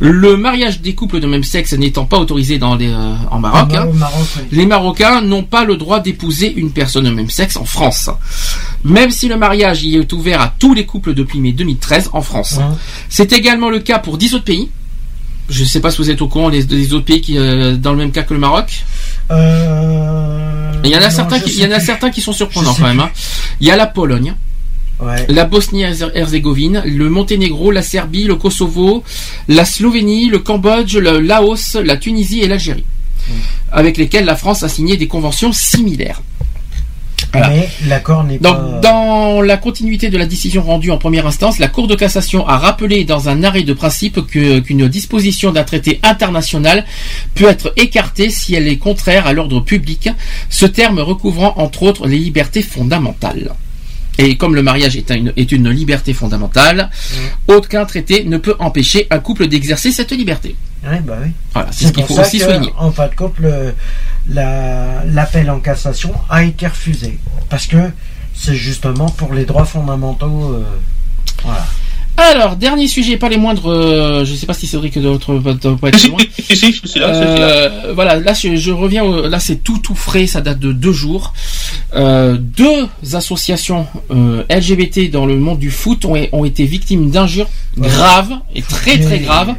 Le 0.00 0.36
mariage 0.36 0.80
des 0.80 0.94
couples 0.94 1.20
de 1.20 1.26
même 1.26 1.44
sexe 1.44 1.72
n'étant 1.72 2.04
pas 2.04 2.18
autorisé 2.18 2.58
dans 2.58 2.74
les, 2.74 2.88
euh, 2.88 3.14
en 3.30 3.38
Maroc, 3.38 3.70
Ah, 3.74 3.82
hein, 3.82 3.88
Maroc, 3.94 4.26
oui. 4.36 4.42
les 4.50 4.66
Marocains 4.66 5.20
n'ont 5.20 5.44
pas 5.44 5.64
le 5.64 5.76
droit 5.76 6.00
d'épouser 6.00 6.52
une 6.56 6.72
personne 6.72 7.04
de 7.04 7.10
même 7.10 7.30
sexe 7.30 7.56
en 7.56 7.64
France. 7.64 8.10
Même 8.84 9.10
si 9.10 9.28
le 9.28 9.36
mariage 9.36 9.84
y 9.84 9.96
est 9.96 10.12
ouvert 10.12 10.40
à 10.40 10.52
tous 10.58 10.74
les 10.74 10.84
couples 10.84 11.14
depuis 11.14 11.38
mai 11.40 11.52
2013 11.52 12.10
en 12.12 12.22
France. 12.22 12.58
C'est 13.08 13.32
également 13.32 13.70
le 13.70 13.78
cas 13.78 13.98
pour 14.00 14.18
10 14.18 14.34
autres 14.34 14.44
pays. 14.44 14.68
Je 15.48 15.62
ne 15.62 15.68
sais 15.68 15.80
pas 15.80 15.90
si 15.90 15.98
vous 15.98 16.10
êtes 16.10 16.22
au 16.22 16.28
courant 16.28 16.50
des, 16.50 16.64
des 16.64 16.92
autres 16.94 17.04
pays 17.04 17.20
qui, 17.20 17.38
euh, 17.38 17.76
dans 17.76 17.92
le 17.92 17.98
même 17.98 18.10
cas 18.12 18.22
que 18.22 18.34
le 18.34 18.40
Maroc. 18.40 18.82
Euh, 19.30 20.72
Il 20.84 20.90
y 20.90 20.96
en 20.96 21.00
a 21.00 21.04
non, 21.04 21.10
certains, 21.10 21.38
qui, 21.40 21.50
il 21.50 21.60
y 21.60 21.66
en 21.66 21.70
a 21.70 21.80
certains 21.80 22.10
qui 22.10 22.20
sont 22.20 22.32
surprenants 22.32 22.74
quand 22.74 22.86
même. 22.86 23.00
hein. 23.00 23.10
Il 23.60 23.66
y 23.66 23.70
a 23.70 23.76
la 23.76 23.86
Pologne. 23.86 24.34
Ouais. 25.00 25.26
La 25.28 25.44
Bosnie-Herzégovine, 25.44 26.82
le 26.86 27.08
Monténégro, 27.10 27.70
la 27.72 27.82
Serbie, 27.82 28.24
le 28.24 28.36
Kosovo, 28.36 29.02
la 29.48 29.64
Slovénie, 29.64 30.26
le 30.28 30.38
Cambodge, 30.38 30.96
le 30.96 31.18
Laos, 31.20 31.74
la 31.74 31.96
Tunisie 31.96 32.40
et 32.42 32.46
l'Algérie, 32.48 32.84
avec 33.72 33.96
lesquels 33.96 34.24
la 34.24 34.36
France 34.36 34.62
a 34.62 34.68
signé 34.68 34.96
des 34.96 35.08
conventions 35.08 35.52
similaires. 35.52 36.22
Voilà. 37.32 37.48
Mais 37.48 37.68
l'accord 37.88 38.22
n'est 38.22 38.38
Donc, 38.38 38.54
pas. 38.56 38.80
dans 38.80 39.40
la 39.42 39.56
continuité 39.56 40.08
de 40.10 40.16
la 40.18 40.26
décision 40.26 40.62
rendue 40.62 40.92
en 40.92 40.98
première 40.98 41.26
instance, 41.26 41.58
la 41.58 41.66
Cour 41.66 41.88
de 41.88 41.96
cassation 41.96 42.46
a 42.46 42.58
rappelé 42.58 43.02
dans 43.04 43.28
un 43.28 43.42
arrêt 43.42 43.64
de 43.64 43.72
principe 43.72 44.24
que- 44.28 44.60
qu'une 44.60 44.86
disposition 44.86 45.50
d'un 45.50 45.64
traité 45.64 45.98
international 46.04 46.84
peut 47.34 47.48
être 47.48 47.72
écartée 47.76 48.30
si 48.30 48.54
elle 48.54 48.68
est 48.68 48.76
contraire 48.78 49.26
à 49.26 49.32
l'ordre 49.32 49.58
public, 49.60 50.10
ce 50.50 50.66
terme 50.66 51.00
recouvrant 51.00 51.54
entre 51.56 51.82
autres 51.82 52.06
les 52.06 52.18
libertés 52.18 52.62
fondamentales. 52.62 53.52
Et 54.18 54.36
comme 54.36 54.54
le 54.54 54.62
mariage 54.62 54.96
est 54.96 55.10
une, 55.10 55.32
est 55.36 55.50
une 55.50 55.68
liberté 55.70 56.12
fondamentale, 56.12 56.90
aucun 57.48 57.84
traité 57.84 58.24
ne 58.24 58.36
peut 58.38 58.54
empêcher 58.58 59.06
un 59.10 59.18
couple 59.18 59.48
d'exercer 59.48 59.90
cette 59.90 60.12
liberté. 60.12 60.54
Ouais, 60.86 61.00
bah 61.00 61.16
oui. 61.22 61.30
Voilà, 61.52 61.70
c'est 61.72 61.86
ce 61.86 61.92
qu'il 61.92 62.04
faut 62.04 62.14
ça 62.14 62.22
aussi 62.22 62.38
que, 62.38 62.44
souligner. 62.44 62.72
En 62.78 62.92
fin 62.92 63.08
de 63.08 63.14
compte, 63.14 63.34
la- 64.28 65.04
l'appel 65.06 65.50
en 65.50 65.58
cassation 65.60 66.12
a 66.28 66.44
été 66.44 66.66
refusé. 66.66 67.18
Parce 67.48 67.66
que 67.66 67.76
c'est 68.34 68.54
justement 68.54 69.08
pour 69.10 69.32
les 69.34 69.44
droits 69.44 69.64
fondamentaux. 69.64 70.52
euh, 70.54 70.64
voilà. 71.42 71.66
Alors, 72.16 72.54
dernier 72.54 72.86
sujet, 72.86 73.16
pas 73.16 73.28
les 73.28 73.36
moindres. 73.36 73.66
euh, 73.70 74.24
je 74.24 74.32
ne 74.32 74.36
sais 74.36 74.46
pas 74.46 74.54
si 74.54 74.68
Cédric 74.68 74.96
d'autres 75.00 75.34
va 75.34 75.54
pas 75.54 75.88
être 75.88 76.08
loin. 76.08 76.18
Si, 76.38 76.56
si, 76.56 76.72
je 76.72 76.86
suis 76.86 77.00
là, 77.00 77.12
je 77.12 77.18
suis 77.18 77.40
là. 77.40 77.46
Euh, 77.48 77.92
voilà, 77.92 78.16
là 78.20 78.32
je, 78.34 78.54
je 78.56 78.70
reviens. 78.70 79.02
au- 79.02 79.26
là 79.28 79.40
c'est 79.40 79.56
tout 79.64 79.78
tout 79.78 79.96
frais, 79.96 80.26
ça 80.28 80.40
date 80.40 80.60
de 80.60 80.72
deux 80.72 80.92
jours. 80.92 81.32
Euh, 81.96 82.36
deux 82.38 82.86
associations 83.14 83.86
euh, 84.12 84.44
LGBT 84.48 85.10
dans 85.10 85.26
le 85.26 85.36
monde 85.36 85.58
du 85.58 85.70
foot 85.72 86.04
ont, 86.04 86.14
ont 86.32 86.44
été 86.44 86.64
victimes 86.66 87.10
d'injures 87.10 87.48
graves 87.76 88.38
et 88.54 88.62
très 88.62 88.98
très 89.00 89.18
graves. 89.18 89.54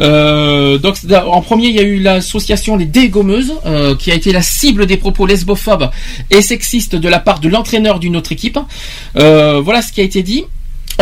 Euh, 0.00 0.78
donc 0.78 0.96
en 1.26 1.42
premier 1.42 1.66
il 1.68 1.74
y 1.76 1.80
a 1.80 1.82
eu 1.82 2.00
l'association 2.00 2.76
les 2.76 2.86
Dégommeuses 2.86 3.52
euh, 3.66 3.94
qui 3.94 4.10
a 4.10 4.14
été 4.14 4.32
la 4.32 4.42
cible 4.42 4.86
des 4.86 4.96
propos 4.96 5.26
lesbophobes 5.26 5.90
et 6.30 6.40
sexistes 6.40 6.96
de 6.96 7.08
la 7.08 7.18
part 7.18 7.40
de 7.40 7.48
l'entraîneur 7.50 7.98
d'une 8.00 8.16
autre 8.16 8.32
équipe. 8.32 8.58
Euh, 9.16 9.60
voilà 9.62 9.82
ce 9.82 9.92
qui 9.92 10.00
a 10.00 10.04
été 10.04 10.22
dit. 10.22 10.44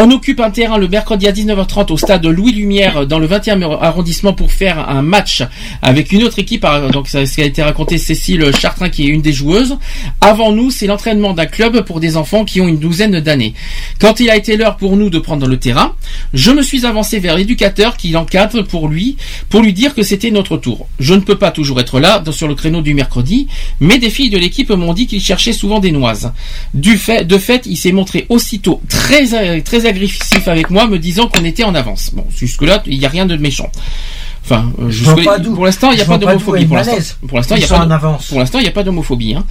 On 0.01 0.12
occupe 0.12 0.39
un 0.39 0.52
terrain 0.52 0.78
le 0.78 0.86
mercredi 0.86 1.27
à 1.27 1.33
19h30 1.33 1.93
au 1.93 1.97
stade 1.97 2.25
Louis 2.25 2.52
Lumière 2.52 3.05
dans 3.05 3.18
le 3.18 3.27
20e 3.27 3.65
arrondissement 3.81 4.33
pour 4.33 4.52
faire 4.52 4.89
un 4.89 5.02
match 5.02 5.43
avec 5.83 6.12
une 6.12 6.23
autre 6.23 6.39
équipe. 6.39 6.65
Alors, 6.65 6.93
Donc 6.93 7.09
ce 7.09 7.25
qui 7.25 7.43
a 7.43 7.44
été 7.44 7.65
raconté 7.65 7.99
Cécile 7.99 8.49
Chartrain 8.57 8.91
qui 8.91 9.02
est 9.02 9.09
une 9.09 9.23
des 9.23 9.33
joueuses. 9.33 9.77
Avant 10.20 10.52
nous, 10.52 10.70
c'est 10.70 10.86
l'entraînement 10.86 11.33
d'un 11.33 11.47
club 11.47 11.85
pour 11.85 11.99
des 11.99 12.17
enfants 12.17 12.44
qui 12.44 12.60
ont 12.60 12.68
une 12.68 12.78
douzaine 12.78 13.18
d'années. 13.18 13.55
Quand 13.99 14.20
il 14.20 14.31
a 14.31 14.36
été 14.36 14.57
l'heure 14.57 14.77
pour 14.77 14.97
nous 14.97 15.10
de 15.10 15.18
prendre 15.18 15.49
le 15.49 15.57
terrain, 15.57 15.97
je 16.33 16.52
me 16.52 16.62
suis 16.62 16.86
avancé 16.86 17.18
vers 17.18 17.36
l'éducateur 17.36 17.97
qui 17.97 18.10
l'encadre 18.10 18.62
pour 18.62 18.86
lui, 18.86 19.17
pour 19.49 19.62
lui 19.62 19.73
dire 19.73 19.97
que 19.97 20.05
c'était 20.05 20.31
notre 20.31 20.59
tour. 20.59 20.86
Je 21.01 21.15
ne 21.15 21.20
peux 21.20 21.39
pas 21.39 21.51
toujours 21.51 21.81
être 21.81 21.99
là 21.99 22.23
sur 22.31 22.47
le 22.47 22.55
créneau 22.55 22.83
du 22.83 22.94
mercredi, 22.94 23.49
mais 23.81 23.99
des 23.99 24.10
filles 24.10 24.31
de 24.31 24.39
l'équipe 24.39 24.70
m'ont 24.70 24.94
dit 24.94 25.09
qu'il 25.09 25.20
cherchait 25.20 25.52
souvent 25.52 25.81
des 25.81 25.91
noises. 25.91 26.31
Du 26.73 26.99
fait, 26.99 27.25
de 27.25 27.36
fait, 27.36 27.67
il 27.67 27.77
s'est 27.77 27.91
montré 27.91 28.27
aussitôt 28.28 28.81
très, 28.89 29.60
très 29.62 29.88
agressif 29.89 30.47
avec 30.49 30.70
moi, 30.70 30.86
me 30.86 30.99
disant 30.99 31.26
qu'on 31.28 31.44
était 31.44 31.65
en 31.65 31.75
avance. 31.75 32.10
Bon, 32.12 32.25
jusque-là, 32.36 32.83
il 32.86 32.99
n'y 32.99 33.07
a 33.07 33.08
rien 33.08 33.26
de 33.26 33.36
méchant. 33.36 33.70
Enfin, 34.44 34.73
euh, 34.81 34.86
Je 34.89 35.05
pas 35.25 35.39
pour 35.41 35.67
l'instant, 35.67 35.91
il 35.92 35.97
n'y 35.97 36.00
a 36.02 36.07
pas 36.07 36.17
d'homophobie. 36.17 36.65
Pour 36.65 36.76
l'instant, 36.76 36.97
l'instant, 37.34 37.55
il 37.57 37.58
n'y 37.58 37.65
a 37.65 37.68
pas 37.68 37.81
en 37.81 37.86
de- 37.86 37.92
avance. 37.92 38.26
pour 38.28 38.39
l'instant, 38.39 38.58
il 38.58 38.62
n'y 38.62 38.68
a 38.68 38.73
pas 38.73 38.83
d'homophobie. 38.83 39.34
hein. 39.34 39.44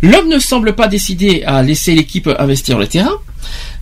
L'homme 0.00 0.28
ne 0.28 0.38
semble 0.38 0.74
pas 0.74 0.88
décidé 0.88 1.42
à 1.46 1.62
laisser 1.62 1.94
l'équipe 1.94 2.28
investir 2.38 2.78
le 2.78 2.86
terrain. 2.86 3.12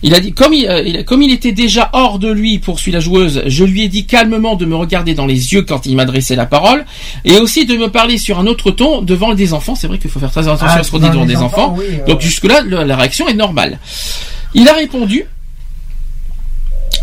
Il 0.03 0.13
a 0.15 0.19
dit, 0.19 0.33
comme 0.33 0.53
il, 0.53 0.67
euh, 0.67 1.03
comme 1.03 1.21
il 1.21 1.31
était 1.31 1.51
déjà 1.53 1.89
hors 1.93 2.19
de 2.19 2.29
lui, 2.29 2.59
poursuit 2.59 2.91
la 2.91 2.99
joueuse, 2.99 3.43
je 3.45 3.63
lui 3.63 3.83
ai 3.83 3.87
dit 3.87 4.05
calmement 4.05 4.55
de 4.55 4.65
me 4.65 4.75
regarder 4.75 5.13
dans 5.13 5.25
les 5.25 5.53
yeux 5.53 5.61
quand 5.61 5.85
il 5.85 5.95
m'adressait 5.95 6.35
la 6.35 6.45
parole, 6.45 6.85
et 7.23 7.37
aussi 7.37 7.65
de 7.65 7.75
me 7.77 7.87
parler 7.89 8.17
sur 8.17 8.39
un 8.39 8.47
autre 8.47 8.71
ton 8.71 9.01
devant 9.01 9.33
des 9.35 9.53
enfants. 9.53 9.75
C'est 9.75 9.87
vrai 9.87 9.97
qu'il 9.97 10.09
faut 10.09 10.19
faire 10.19 10.31
très 10.31 10.47
attention 10.47 10.65
Ah, 10.69 10.79
à 10.79 10.83
ce 10.83 10.91
qu'on 10.91 10.99
dit 10.99 11.09
devant 11.09 11.25
des 11.25 11.37
enfants, 11.37 11.71
enfants. 11.73 11.75
oui, 11.79 11.85
euh, 12.01 12.05
Donc 12.05 12.19
jusque-là, 12.19 12.61
la 12.63 12.95
réaction 12.97 13.27
est 13.29 13.33
normale. 13.33 13.79
Il 14.53 14.67
a 14.67 14.73
répondu, 14.73 15.25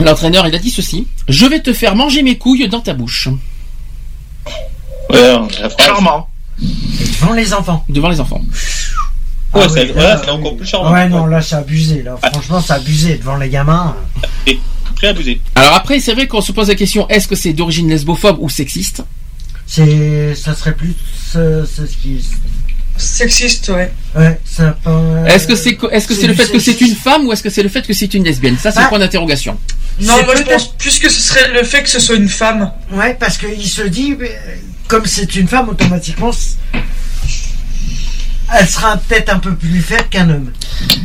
l'entraîneur, 0.05 0.47
il 0.47 0.55
a 0.55 0.59
dit 0.59 0.71
ceci, 0.71 1.07
je 1.29 1.47
vais 1.47 1.61
te 1.61 1.73
faire 1.73 1.95
manger 1.97 2.23
mes 2.23 2.37
couilles 2.39 2.69
dans 2.69 2.81
ta 2.81 2.95
bouche. 2.95 3.29
Charmant. 5.79 6.29
Devant 6.59 7.33
les 7.33 7.53
enfants. 7.55 7.85
Devant 7.89 8.09
les 8.09 8.21
enfants. 8.21 8.43
Ouais, 9.55 9.63
Ah 9.65 9.69
c'est 9.73 9.91
oui, 9.95 10.31
encore 10.31 10.57
plus 10.57 10.67
charmant. 10.67 10.93
Ouais, 10.93 11.09
non, 11.09 11.27
là, 11.27 11.41
c'est 11.41 11.55
abusé. 11.55 12.03
Là. 12.03 12.17
Franchement, 12.33 12.61
c'est 12.61 12.73
abusé. 12.75 13.17
Devant 13.19 13.37
les 13.37 13.49
gamins. 13.49 13.97
C'est 14.47 14.59
très 14.97 15.09
abusé. 15.09 15.41
Alors 15.55 15.75
après, 15.75 16.01
c'est 16.01 16.13
vrai 16.15 16.27
qu'on 16.27 16.41
se 16.41 16.53
pose 16.53 16.69
la 16.69 16.75
question, 16.75 17.09
est-ce 17.09 17.29
que 17.29 17.37
c'est 17.37 17.53
d'origine 17.53 17.89
lesbophobe 17.89 18.37
ou 18.41 18.49
sexiste? 18.49 19.03
C'est, 19.67 20.35
ça 20.35 20.55
serait 20.55 20.75
plus, 20.75 20.95
euh, 21.35 21.65
c'est 21.67 21.87
ce 21.87 21.97
qui, 21.97 22.25
Sexiste, 22.99 23.69
ouais. 23.69 23.93
ouais, 24.17 24.41
ça 24.45 24.77
peut- 24.83 24.91
Est-ce 25.27 25.47
que 25.47 25.55
c'est 25.57 25.75
co- 25.77 25.91
est-ce 25.91 26.07
que 26.07 26.15
c'est 26.15 26.27
le 26.27 26.35
fait 26.35 26.49
que 26.51 26.59
c'est 26.59 26.81
une 26.81 26.95
femme 26.95 27.27
ou 27.27 27.33
est-ce 27.33 27.43
que 27.43 27.51
c'est 27.51 27.63
le 27.63 27.69
fait 27.69 27.87
que 27.87 27.93
c'est 27.93 28.13
une 28.15 28.25
lesbienne? 28.25 28.57
Ça 28.57 28.71
c'est 28.71 28.77
Bah, 28.79 28.85
le 28.85 28.89
point 28.89 28.99
d'interrogation. 28.99 29.59
Non, 30.01 30.15
moi 30.25 30.35
je 30.37 30.43
pense 30.43 30.69
plus 30.77 30.99
que 30.99 31.09
ce 31.11 31.21
serait 31.21 31.53
le 31.53 31.63
fait 31.63 31.83
que 31.83 31.89
ce 31.89 31.99
soit 32.01 32.17
une 32.17 32.29
femme. 32.29 32.71
Ouais, 32.93 33.15
parce 33.19 33.39
qu'il 33.39 33.67
se 33.69 33.83
dit, 33.83 34.17
euh, 34.21 34.27
comme 34.89 35.05
c'est 35.07 35.35
une 35.37 35.49
femme, 35.49 35.69
automatiquement, 35.69 36.31
elle 38.55 38.69
sera 38.69 38.97
peut-être 38.97 39.31
un 39.35 39.39
peu 39.39 39.55
plus 39.55 39.81
faible 39.81 40.09
qu'un 40.11 40.29
homme. 40.31 40.53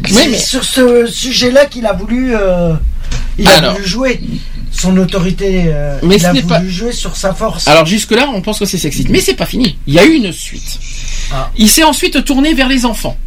c'est 0.08 0.28
mais- 0.30 0.38
sur 0.38 0.64
ce 0.64 1.08
sujet-là 1.08 1.66
qu'il 1.66 1.86
a 1.86 1.94
voulu, 1.94 2.36
euh, 2.36 2.74
il 3.38 3.48
a 3.50 3.56
Alors. 3.58 3.74
voulu 3.74 3.86
jouer 3.88 4.22
son 4.72 4.96
autorité. 4.98 5.66
euh, 5.68 6.00
Mais 6.04 6.16
il 6.16 6.22
ce 6.22 6.26
a 6.28 6.34
n'est 6.34 6.42
voulu 6.42 6.54
pas- 6.54 6.66
jouer 6.68 6.92
sur 6.92 7.16
sa 7.16 7.34
force. 7.34 7.68
Alors 7.68 7.86
jusque 7.86 8.12
là, 8.12 8.30
on 8.34 8.42
pense 8.42 8.60
que 8.60 8.66
c'est 8.66 8.78
sexiste, 8.78 9.10
mais 9.10 9.20
c'est 9.20 9.36
pas 9.36 9.46
fini. 9.46 9.78
Il 9.88 9.94
y 9.94 10.00
a 10.00 10.06
eu 10.06 10.14
une 10.14 10.32
suite. 10.32 10.80
Ah. 11.34 11.50
Il 11.58 11.70
s'est 11.70 11.84
ensuite 11.84 12.24
tourné 12.26 12.54
vers 12.54 12.68
les 12.70 12.86
enfants 12.86 13.18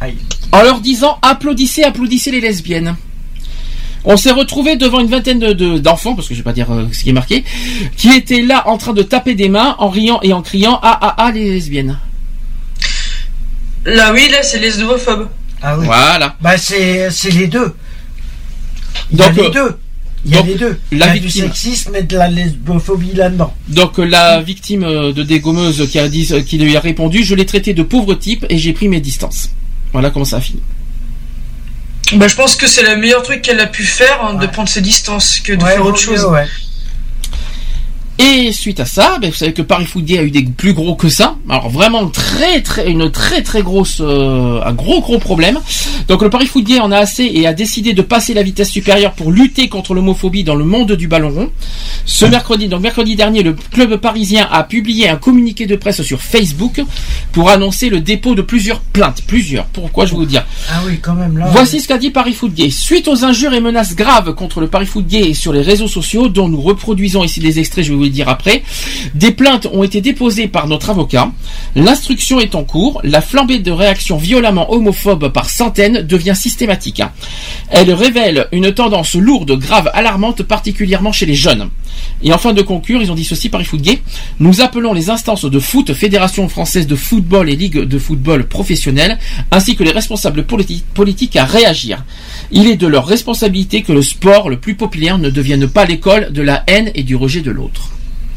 Aïe. 0.00 0.16
en 0.52 0.62
leur 0.62 0.80
disant 0.80 1.18
applaudissez, 1.22 1.82
applaudissez 1.82 2.30
les 2.30 2.40
lesbiennes. 2.40 2.96
On 4.04 4.16
s'est 4.16 4.30
retrouvé 4.30 4.76
devant 4.76 5.00
une 5.00 5.08
vingtaine 5.08 5.38
de- 5.40 5.52
de- 5.52 5.78
d'enfants, 5.78 6.14
parce 6.14 6.28
que 6.28 6.34
je 6.34 6.38
vais 6.38 6.44
pas 6.44 6.52
dire 6.52 6.72
euh, 6.72 6.86
ce 6.92 7.02
qui 7.02 7.10
est 7.10 7.12
marqué, 7.12 7.44
qui 7.96 8.10
étaient 8.14 8.42
là 8.42 8.68
en 8.68 8.78
train 8.78 8.92
de 8.92 9.02
taper 9.02 9.34
des 9.34 9.48
mains, 9.48 9.74
en 9.78 9.88
riant 9.88 10.20
et 10.22 10.32
en 10.32 10.40
criant 10.40 10.78
ah 10.82 10.98
ah 11.02 11.14
ah 11.18 11.32
les 11.32 11.50
lesbiennes. 11.50 11.98
Là, 13.84 14.12
oui, 14.12 14.28
là, 14.30 14.42
c'est 14.42 14.58
lesbophobe. 14.60 15.28
Ah 15.62 15.76
oui. 15.78 15.86
Voilà. 15.86 16.36
Bah 16.40 16.56
c'est 16.58 17.10
c'est 17.10 17.30
les 17.30 17.48
deux. 17.48 17.74
Il 19.10 19.16
Donc, 19.16 19.36
y 19.36 19.40
a 19.40 19.42
euh, 19.42 19.46
les 19.46 19.50
deux. 19.50 19.78
Il 20.28 20.34
y 20.34 20.36
a 20.36 20.40
donc, 20.40 20.46
les 20.48 20.54
deux. 20.56 20.78
Il 20.92 20.98
y 20.98 21.00
la 21.00 21.06
a 21.10 21.14
du 21.14 21.20
victime- 21.20 21.44
sexisme 21.46 21.94
et 21.96 22.02
de 22.02 22.16
la 22.16 22.28
lesbophobie 22.28 23.14
là-dedans. 23.14 23.54
Donc 23.68 23.98
euh, 23.98 24.04
la 24.04 24.40
victime 24.42 24.84
euh, 24.84 25.12
de 25.12 25.22
dégommeuse 25.22 25.88
qui 25.90 25.98
a 25.98 26.08
dit, 26.08 26.28
euh, 26.32 26.42
qui 26.42 26.58
lui 26.58 26.76
a 26.76 26.80
répondu, 26.80 27.24
je 27.24 27.34
l'ai 27.34 27.46
traité 27.46 27.72
de 27.74 27.82
pauvre 27.82 28.14
type 28.14 28.44
et 28.50 28.58
j'ai 28.58 28.72
pris 28.74 28.88
mes 28.88 29.00
distances. 29.00 29.50
Voilà 29.92 30.10
comment 30.10 30.26
ça 30.26 30.36
a 30.36 30.40
fini. 30.40 30.60
Bah, 32.14 32.28
je 32.28 32.34
pense 32.36 32.56
que 32.56 32.66
c'est 32.66 32.82
le 32.82 32.96
meilleur 33.00 33.22
truc 33.22 33.42
qu'elle 33.42 33.60
a 33.60 33.66
pu 33.66 33.84
faire, 33.84 34.22
hein, 34.24 34.34
de 34.34 34.46
prendre 34.46 34.68
ses 34.68 34.80
distances, 34.80 35.40
que 35.40 35.52
de 35.52 35.62
Ouais, 35.64 35.72
faire 35.72 35.84
autre 35.84 35.98
chose. 35.98 36.20
mieux, 36.22 36.28
ouais. 36.30 36.46
Et 38.20 38.50
suite 38.50 38.80
à 38.80 38.84
ça, 38.84 39.18
ben, 39.20 39.30
vous 39.30 39.36
savez 39.36 39.52
que 39.52 39.62
Paris 39.62 39.86
Foot 39.86 40.04
Day 40.04 40.18
a 40.18 40.22
eu 40.24 40.32
des 40.32 40.42
plus 40.42 40.72
gros 40.72 40.96
que 40.96 41.08
ça. 41.08 41.36
Alors 41.48 41.68
vraiment 41.68 42.08
très 42.08 42.62
très 42.62 42.90
une 42.90 43.12
très 43.12 43.42
très 43.42 43.62
grosse 43.62 43.98
euh, 44.00 44.60
un 44.64 44.72
gros 44.72 45.00
gros 45.00 45.18
problème. 45.18 45.60
Donc 46.08 46.22
le 46.22 46.30
Paris 46.30 46.46
Foot 46.46 46.64
Day 46.64 46.80
en 46.80 46.90
a 46.90 46.96
assez 46.96 47.30
et 47.32 47.46
a 47.46 47.54
décidé 47.54 47.92
de 47.92 48.02
passer 48.02 48.34
la 48.34 48.42
vitesse 48.42 48.70
supérieure 48.70 49.12
pour 49.12 49.30
lutter 49.30 49.68
contre 49.68 49.94
l'homophobie 49.94 50.42
dans 50.42 50.56
le 50.56 50.64
monde 50.64 50.92
du 50.92 51.06
ballon 51.06 51.30
rond. 51.30 51.50
Ce 52.06 52.26
mercredi, 52.26 52.66
donc 52.66 52.80
mercredi 52.80 53.14
dernier, 53.14 53.44
le 53.44 53.52
club 53.52 53.96
parisien 53.98 54.48
a 54.50 54.64
publié 54.64 55.08
un 55.08 55.16
communiqué 55.16 55.66
de 55.66 55.76
presse 55.76 56.02
sur 56.02 56.20
Facebook 56.20 56.82
pour 57.30 57.50
annoncer 57.50 57.88
le 57.88 58.00
dépôt 58.00 58.34
de 58.34 58.42
plusieurs 58.42 58.80
plaintes, 58.80 59.22
plusieurs. 59.28 59.66
Pourquoi 59.66 60.06
je 60.06 60.12
vais 60.12 60.16
vous 60.16 60.26
dire 60.26 60.44
Ah 60.70 60.80
oui, 60.86 60.98
quand 61.00 61.14
même 61.14 61.38
là. 61.38 61.46
Voici 61.52 61.80
ce 61.80 61.86
qu'a 61.86 61.98
dit 61.98 62.10
Paris 62.10 62.34
Foot. 62.34 62.52
Suite 62.70 63.06
aux 63.06 63.24
injures 63.24 63.54
et 63.54 63.60
menaces 63.60 63.94
graves 63.94 64.34
contre 64.34 64.60
le 64.60 64.66
Paris 64.66 64.86
Foot 64.86 65.04
sur 65.34 65.52
les 65.52 65.62
réseaux 65.62 65.86
sociaux, 65.86 66.28
dont 66.28 66.48
nous 66.48 66.60
reproduisons 66.60 67.22
ici 67.22 67.38
des 67.38 67.60
extraits, 67.60 67.84
je 67.84 67.92
vais 67.92 67.98
vous 67.98 68.07
dire 68.08 68.28
après, 68.28 68.62
des 69.14 69.32
plaintes 69.32 69.66
ont 69.72 69.82
été 69.82 70.00
déposées 70.00 70.48
par 70.48 70.66
notre 70.66 70.90
avocat. 70.90 71.30
L'instruction 71.74 72.40
est 72.40 72.54
en 72.54 72.64
cours. 72.64 73.00
La 73.04 73.20
flambée 73.20 73.58
de 73.58 73.70
réactions 73.70 74.16
violemment 74.16 74.72
homophobes 74.72 75.32
par 75.32 75.50
centaines 75.50 76.02
devient 76.02 76.34
systématique. 76.36 77.02
Elle 77.70 77.92
révèle 77.92 78.48
une 78.52 78.72
tendance 78.72 79.14
lourde, 79.14 79.58
grave, 79.58 79.90
alarmante, 79.94 80.42
particulièrement 80.42 81.12
chez 81.12 81.26
les 81.26 81.34
jeunes. 81.34 81.68
Et 82.22 82.32
enfin 82.32 82.52
de 82.52 82.62
conclure, 82.62 83.02
ils 83.02 83.10
ont 83.10 83.14
dit 83.14 83.24
ceci 83.24 83.50
Foot 83.64 83.80
Gay. 83.80 84.00
Nous 84.40 84.60
appelons 84.60 84.92
les 84.92 85.10
instances 85.10 85.44
de 85.44 85.58
foot, 85.58 85.92
Fédération 85.94 86.48
française 86.48 86.86
de 86.86 86.96
football 86.96 87.50
et 87.50 87.56
Ligue 87.56 87.80
de 87.80 87.98
football 87.98 88.46
professionnelle, 88.46 89.18
ainsi 89.50 89.76
que 89.76 89.84
les 89.84 89.90
responsables 89.90 90.42
politi- 90.44 90.84
politiques 90.94 91.36
à 91.36 91.44
réagir. 91.44 92.04
Il 92.50 92.68
est 92.68 92.76
de 92.76 92.86
leur 92.86 93.06
responsabilité 93.06 93.82
que 93.82 93.92
le 93.92 94.02
sport 94.02 94.48
le 94.48 94.58
plus 94.58 94.74
populaire 94.74 95.18
ne 95.18 95.30
devienne 95.30 95.68
pas 95.68 95.84
l'école 95.84 96.32
de 96.32 96.42
la 96.42 96.64
haine 96.66 96.90
et 96.94 97.02
du 97.02 97.16
rejet 97.16 97.40
de 97.40 97.50
l'autre. 97.50 97.90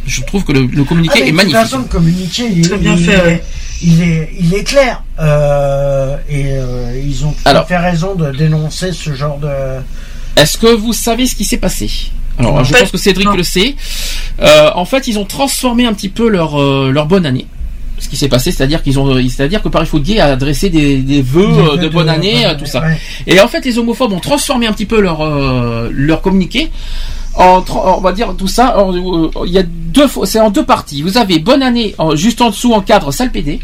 Je 0.06 0.22
trouve 0.24 0.44
que 0.44 0.52
le, 0.52 0.66
le 0.66 0.84
communiqué 0.84 1.14
Ah, 1.18 1.20
est 1.20 1.24
de 1.24 1.28
toute 1.30 1.36
magnifique. 1.38 1.62
façon, 1.62 1.78
le 1.80 1.84
communiqué, 1.86 2.44
il, 2.56 2.68
Très 2.68 2.78
bien 2.78 2.96
il- 2.96 3.06
fait, 3.06 3.22
ouais. 3.24 3.44
il 3.84 4.02
est, 4.02 4.30
il 4.40 4.54
est 4.54 4.64
clair. 4.64 5.04
Euh, 5.20 6.18
et 6.30 6.46
euh, 6.48 7.00
ils 7.06 7.24
ont 7.26 7.32
tout 7.32 7.38
Alors. 7.46 7.64
à 7.64 7.66
fait 7.66 7.78
raison 7.78 8.16
de 8.16 8.32
dénoncer 8.32 8.92
ce 8.94 9.14
genre 9.14 9.38
de. 9.38 9.50
Est-ce 10.36 10.58
que 10.58 10.68
vous 10.74 10.94
savez 10.94 11.28
ce 11.28 11.36
qui 11.36 11.46
s'est 11.46 11.58
passé? 11.58 11.90
Alors, 12.40 12.64
je 12.64 12.74
pense 12.74 12.90
que 12.90 12.98
Cédric 12.98 13.28
le 13.36 13.44
sait. 13.44 13.76
Euh, 14.42 14.72
en 14.74 14.86
fait, 14.86 15.08
ils 15.08 15.20
ont 15.20 15.26
transformé 15.26 15.86
un 15.86 15.94
petit 15.94 16.10
peu 16.10 16.30
leur 16.30 16.60
euh, 16.60 16.90
leur 16.92 17.06
bonne 17.06 17.26
année. 17.26 17.46
Ce 18.00 18.10
qui 18.10 18.18
s'est 18.18 18.30
passé, 18.30 18.52
c'est-à-dire 18.52 18.82
qu'ils 18.82 18.98
ont, 18.98 19.14
c'est-à-dire 19.30 19.62
que 19.62 19.70
Paris 19.70 19.88
Gay 19.96 20.20
a 20.20 20.32
adressé 20.32 20.72
des, 20.72 20.98
des 20.98 21.22
vœux 21.22 21.76
de 21.78 21.84
de 21.84 21.88
bonne 21.90 22.10
année, 22.10 22.48
tout 22.58 22.66
ça. 22.66 22.82
ouais. 22.82 22.98
Et 23.28 23.40
en 23.40 23.48
fait, 23.48 23.64
les 23.64 23.78
homophobes 23.78 24.12
ont 24.14 24.20
transformé 24.20 24.66
un 24.66 24.74
petit 24.74 24.88
peu 24.88 25.00
leur 25.00 25.22
euh, 25.22 25.90
leur 25.94 26.22
communiqué. 26.24 26.72
En, 27.36 27.64
on 27.74 28.02
va 28.02 28.12
dire 28.12 28.34
tout 28.38 28.48
ça. 28.48 28.78
en- 28.78 28.94
euh, 28.94 29.30
Il 29.46 29.52
y 29.54 29.58
a 29.58 29.64
deux, 29.64 30.08
fois- 30.08 30.26
c'est 30.26 30.40
en 30.40 30.50
deux 30.50 30.66
parties. 30.66 31.02
Vous 31.02 31.18
avez 31.18 31.40
bonne 31.40 31.64
année 31.64 31.96
en- 31.98 32.16
juste 32.16 32.42
en 32.42 32.50
dessous 32.50 32.74
en 32.74 32.82
cadre 32.82 33.12
sale 33.12 33.32
PD. 33.32 33.60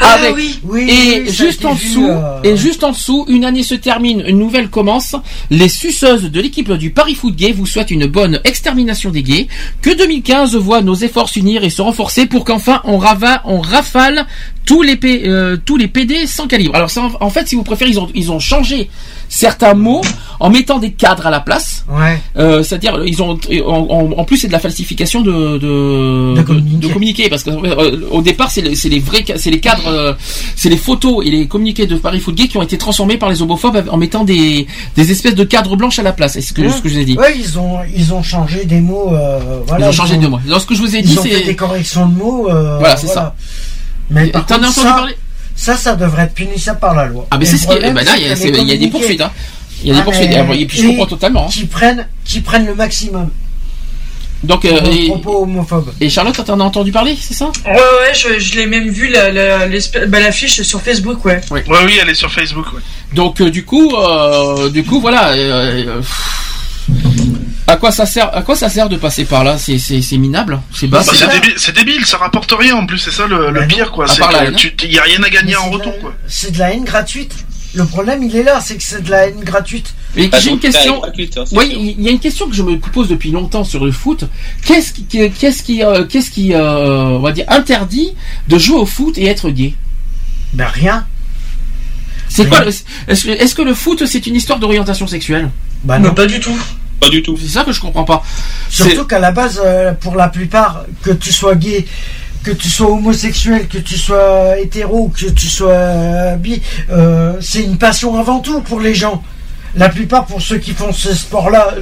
Ah 0.00 0.14
Avec- 0.20 0.34
oui. 0.34 0.58
Oui, 0.64 0.82
et 0.90 1.22
oui, 1.22 1.30
juste 1.32 1.64
en 1.64 1.72
vu, 1.72 1.88
dessous, 1.88 2.06
euh, 2.06 2.40
et 2.42 2.56
juste 2.56 2.84
en 2.84 2.90
dessous, 2.90 3.24
une 3.28 3.44
année 3.44 3.62
se 3.62 3.74
termine, 3.74 4.22
une 4.26 4.38
nouvelle 4.38 4.68
commence. 4.68 5.16
Les 5.50 5.68
suceuses 5.68 6.24
de 6.30 6.40
l'équipe 6.40 6.70
du 6.72 6.90
Paris 6.90 7.14
Foot 7.14 7.34
Gay 7.34 7.52
vous 7.52 7.64
souhaitent 7.64 7.90
une 7.92 8.06
bonne 8.06 8.40
extermination 8.44 9.10
des 9.10 9.22
gays. 9.22 9.46
Que 9.80 9.96
2015 9.96 10.56
voit 10.56 10.82
nos 10.82 10.94
efforts 10.94 11.28
s'unir 11.30 11.64
et 11.64 11.70
se 11.70 11.80
renforcer 11.80 12.26
pour 12.26 12.44
qu'enfin 12.44 12.80
on 12.84 12.98
rava, 12.98 13.40
on 13.46 13.60
rafale 13.60 14.26
tous 14.66 14.82
les 14.82 14.96
P- 14.96 15.22
euh, 15.26 15.56
tous 15.64 15.76
les 15.76 15.88
PD 15.88 16.26
sans 16.26 16.46
calibre. 16.48 16.74
Alors 16.74 16.90
en, 16.98 17.24
en 17.24 17.30
fait, 17.30 17.48
si 17.48 17.54
vous 17.54 17.62
préférez, 17.62 17.90
ils 17.92 18.00
ont 18.00 18.08
ils 18.14 18.30
ont 18.32 18.40
changé 18.40 18.90
certains 19.34 19.74
mots 19.74 20.02
en 20.38 20.48
mettant 20.48 20.78
des 20.78 20.92
cadres 20.92 21.26
à 21.26 21.30
la 21.30 21.40
place. 21.40 21.84
Ouais. 21.88 22.20
Euh, 22.36 22.62
C'est-à-dire, 22.62 23.02
ils 23.04 23.20
ont 23.22 23.36
en, 23.66 24.24
plus 24.24 24.38
c'est 24.38 24.46
de 24.46 24.52
la 24.52 24.60
falsification 24.60 25.22
de 25.22 25.58
de, 25.58 26.34
De 26.36 26.88
communiqué, 26.88 27.28
parce 27.28 27.42
que 27.42 27.50
euh, 27.50 28.06
au 28.12 28.22
départ 28.22 28.50
c'est 28.50 28.62
les, 28.62 29.00
vrais 29.00 29.24
c'est 29.36 29.50
les 29.50 29.60
cadres 29.60 29.88
euh, 29.88 30.12
c'est 30.54 30.68
les 30.68 30.76
photos 30.76 31.26
et 31.26 31.30
les 31.30 31.48
communiqués 31.48 31.86
de 31.86 31.96
Paris 31.96 32.20
Foot 32.20 32.34
Gay 32.36 32.46
qui 32.46 32.56
ont 32.58 32.62
été 32.62 32.78
transformés 32.78 33.16
par 33.16 33.28
les 33.28 33.42
homophobes 33.42 33.84
en 33.90 33.96
mettant 33.96 34.24
des 34.24 34.66
des 34.96 35.10
espèces 35.10 35.34
de 35.34 35.44
cadres 35.44 35.74
blanches 35.76 35.98
à 35.98 36.02
la 36.04 36.12
place. 36.12 36.36
Est-ce 36.36 36.52
que 36.52 36.68
ce 36.70 36.80
que 36.80 36.88
je 36.88 36.94
vous 36.94 37.00
ai 37.00 37.04
dit 37.04 37.16
Ouais, 37.18 37.34
ils 37.36 37.58
ont, 37.58 37.78
ils 37.94 38.14
ont 38.14 38.22
changé 38.22 38.64
des 38.64 38.80
mots. 38.80 39.12
voilà, 39.66 39.86
Ils 39.86 39.88
ont 39.88 39.92
changé 39.92 40.16
de 40.16 40.26
mots. 40.28 40.38
Alors, 40.46 40.60
ce 40.60 40.66
que 40.66 40.74
je 40.74 40.80
vous 40.80 40.94
ai 40.94 41.00
Ils 41.00 41.06
dit 41.06 41.18
ont 41.18 41.22
fait 41.22 41.38
c'est 41.38 41.44
des 41.44 41.56
corrections 41.56 42.06
de 42.06 42.14
mots. 42.14 42.44
Voilà, 42.44 42.96
c'est 42.96 43.08
ça. 43.08 43.34
Mais 44.10 44.28
Et 44.28 44.30
par 44.30 44.44
t'en 44.46 44.56
as 44.56 44.58
contre, 44.58 44.70
entendu 44.70 44.88
ça, 44.88 44.94
parler 44.94 45.14
ça, 45.56 45.76
ça 45.76 45.94
devrait 45.96 46.24
être 46.24 46.34
punissable 46.34 46.80
par 46.80 46.94
la 46.94 47.06
loi. 47.06 47.26
ah 47.30 47.38
mais 47.38 47.44
Et 47.44 47.48
c'est 47.48 47.56
ce 47.58 47.66
qui 47.66 47.78
ben 47.80 47.94
là 47.94 48.02
il 48.16 48.68
y 48.68 48.72
a, 48.72 48.76
des 48.76 48.88
poursuites 48.88 49.20
hein. 49.20 49.30
Il 49.82 49.88
y 49.88 49.90
a 49.90 49.94
des 49.94 50.00
Ah, 50.00 50.04
poursuites. 50.04 50.30
Et 50.32 50.66
puis 50.66 50.78
je 50.82 50.88
comprends 50.88 51.06
totalement. 51.06 51.46
hein. 51.46 51.50
Qui 51.50 51.66
prennent, 51.66 52.06
qui 52.24 52.40
prennent 52.40 52.66
le 52.66 52.74
maximum. 52.74 53.30
Donc, 54.42 54.66
euh, 54.66 54.78
et, 54.92 55.06
propos 55.06 55.44
homophobes. 55.44 55.90
et 56.02 56.10
Charlotte, 56.10 56.44
t'en 56.44 56.60
as 56.60 56.64
entendu 56.64 56.92
parler, 56.92 57.16
c'est 57.18 57.32
ça? 57.32 57.50
Ouais, 57.64 57.72
ouais, 57.72 58.12
je, 58.14 58.38
je 58.38 58.56
l'ai 58.56 58.66
même 58.66 58.88
vu 58.90 59.08
la, 59.08 59.30
la, 59.32 59.66
bah, 60.06 60.20
l'affiche 60.20 60.60
sur 60.60 60.82
Facebook, 60.82 61.24
ouais. 61.24 61.40
Ouais, 61.50 61.64
oui, 61.66 61.98
elle 62.02 62.10
est 62.10 62.14
sur 62.14 62.30
Facebook. 62.30 62.66
Ouais. 62.74 62.80
Donc 63.14 63.40
euh, 63.40 63.48
du 63.50 63.64
coup, 63.64 63.94
euh, 63.96 64.68
du 64.68 64.84
coup, 64.84 65.00
voilà. 65.00 65.30
euh, 65.30 65.82
euh, 65.86 66.02
à 67.66 67.76
quoi 67.76 67.90
ça 67.92 68.04
sert 68.06 68.34
À 68.36 68.42
quoi 68.42 68.56
ça 68.56 68.68
sert 68.68 68.88
de 68.88 68.96
passer 68.96 69.24
par 69.24 69.42
là? 69.44 69.56
C'est 69.58 69.78
minable? 70.18 70.60
C'est 70.72 70.86
bas. 70.86 71.02
Bah, 71.04 71.12
c'est 71.14 71.28
débile, 71.30 71.54
débile, 71.74 72.06
ça 72.06 72.18
rapporte 72.18 72.52
rien 72.58 72.76
en 72.76 72.86
plus, 72.86 72.98
c'est 72.98 73.10
ça 73.10 73.26
le, 73.26 73.50
le 73.50 73.60
Bah 73.60 73.66
pire 73.66 73.90
quoi. 73.92 74.06
Il 74.82 74.92
y 74.92 74.98
a 74.98 75.02
rien 75.02 75.22
à 75.22 75.30
gagner 75.30 75.56
en 75.56 75.70
retour 75.70 75.92
la- 75.94 75.98
quoi. 76.00 76.14
C'est 76.28 76.52
de 76.52 76.58
la 76.58 76.72
haine 76.74 76.84
gratuite. 76.84 77.34
Le 77.76 77.84
problème, 77.84 78.22
il 78.22 78.36
est 78.36 78.44
là, 78.44 78.60
c'est 78.60 78.76
que 78.76 78.84
c'est 78.84 79.02
de 79.02 79.10
la 79.10 79.26
haine 79.26 79.40
gratuite. 79.42 79.94
Et 80.16 80.28
Ah, 80.30 80.38
j'ai 80.38 80.50
une 80.50 80.60
question. 80.60 81.00
gratuite, 81.00 81.36
hein, 81.38 81.44
Oui, 81.50 81.94
il 81.98 82.02
y 82.02 82.08
a 82.08 82.12
une 82.12 82.20
question 82.20 82.48
que 82.48 82.54
je 82.54 82.62
me 82.62 82.78
pose 82.78 83.08
depuis 83.08 83.32
longtemps 83.32 83.64
sur 83.64 83.84
le 83.84 83.90
foot. 83.90 84.24
Qu'est-ce 84.64 84.92
qui, 84.92 85.06
qu'est-ce 85.06 85.62
qui, 85.64 85.82
euh, 85.82 86.04
qu'est-ce 86.04 86.30
qui, 86.30 86.54
euh, 86.54 87.06
on 87.06 87.18
va 87.18 87.32
dire, 87.32 87.46
interdit 87.48 88.12
de 88.46 88.58
jouer 88.58 88.76
au 88.78 88.86
foot 88.86 89.18
et 89.18 89.26
être 89.26 89.50
gay? 89.50 89.74
Ben 90.52 90.68
rien. 90.68 91.04
C'est 92.28 92.48
quoi 92.48 92.64
Est-ce 93.08 93.54
que, 93.56 93.62
le 93.62 93.74
foot 93.74 94.06
c'est 94.06 94.26
une 94.28 94.36
histoire 94.36 94.60
d'orientation 94.60 95.08
sexuelle? 95.08 95.50
Bah 95.82 95.98
Non, 95.98 96.08
non. 96.10 96.14
pas 96.14 96.26
du 96.26 96.38
tout. 96.38 96.56
Pas 97.00 97.10
du 97.10 97.22
tout. 97.22 97.36
C'est 97.40 97.48
ça 97.48 97.64
que 97.64 97.72
je 97.72 97.80
comprends 97.80 98.04
pas. 98.04 98.22
Surtout 98.68 99.04
qu'à 99.04 99.18
la 99.18 99.30
base, 99.32 99.60
euh, 99.64 99.92
pour 99.92 100.16
la 100.16 100.28
plupart, 100.28 100.84
que 101.02 101.10
tu 101.10 101.32
sois 101.32 101.54
gay, 101.54 101.84
que 102.42 102.50
tu 102.50 102.68
sois 102.68 102.90
homosexuel, 102.90 103.68
que 103.68 103.78
tu 103.78 103.96
sois 103.96 104.58
hétéro, 104.58 105.08
que 105.08 105.26
tu 105.30 105.46
sois 105.48 105.70
euh, 105.70 106.36
bi, 106.36 106.62
euh, 106.90 107.34
c'est 107.40 107.62
une 107.62 107.78
passion 107.78 108.18
avant 108.18 108.40
tout 108.40 108.60
pour 108.60 108.80
les 108.80 108.94
gens. 108.94 109.22
La 109.76 109.88
plupart, 109.88 110.26
pour 110.26 110.40
ceux 110.40 110.58
qui 110.58 110.72
font 110.72 110.92
ce 110.92 111.12
sport-là, 111.12 111.74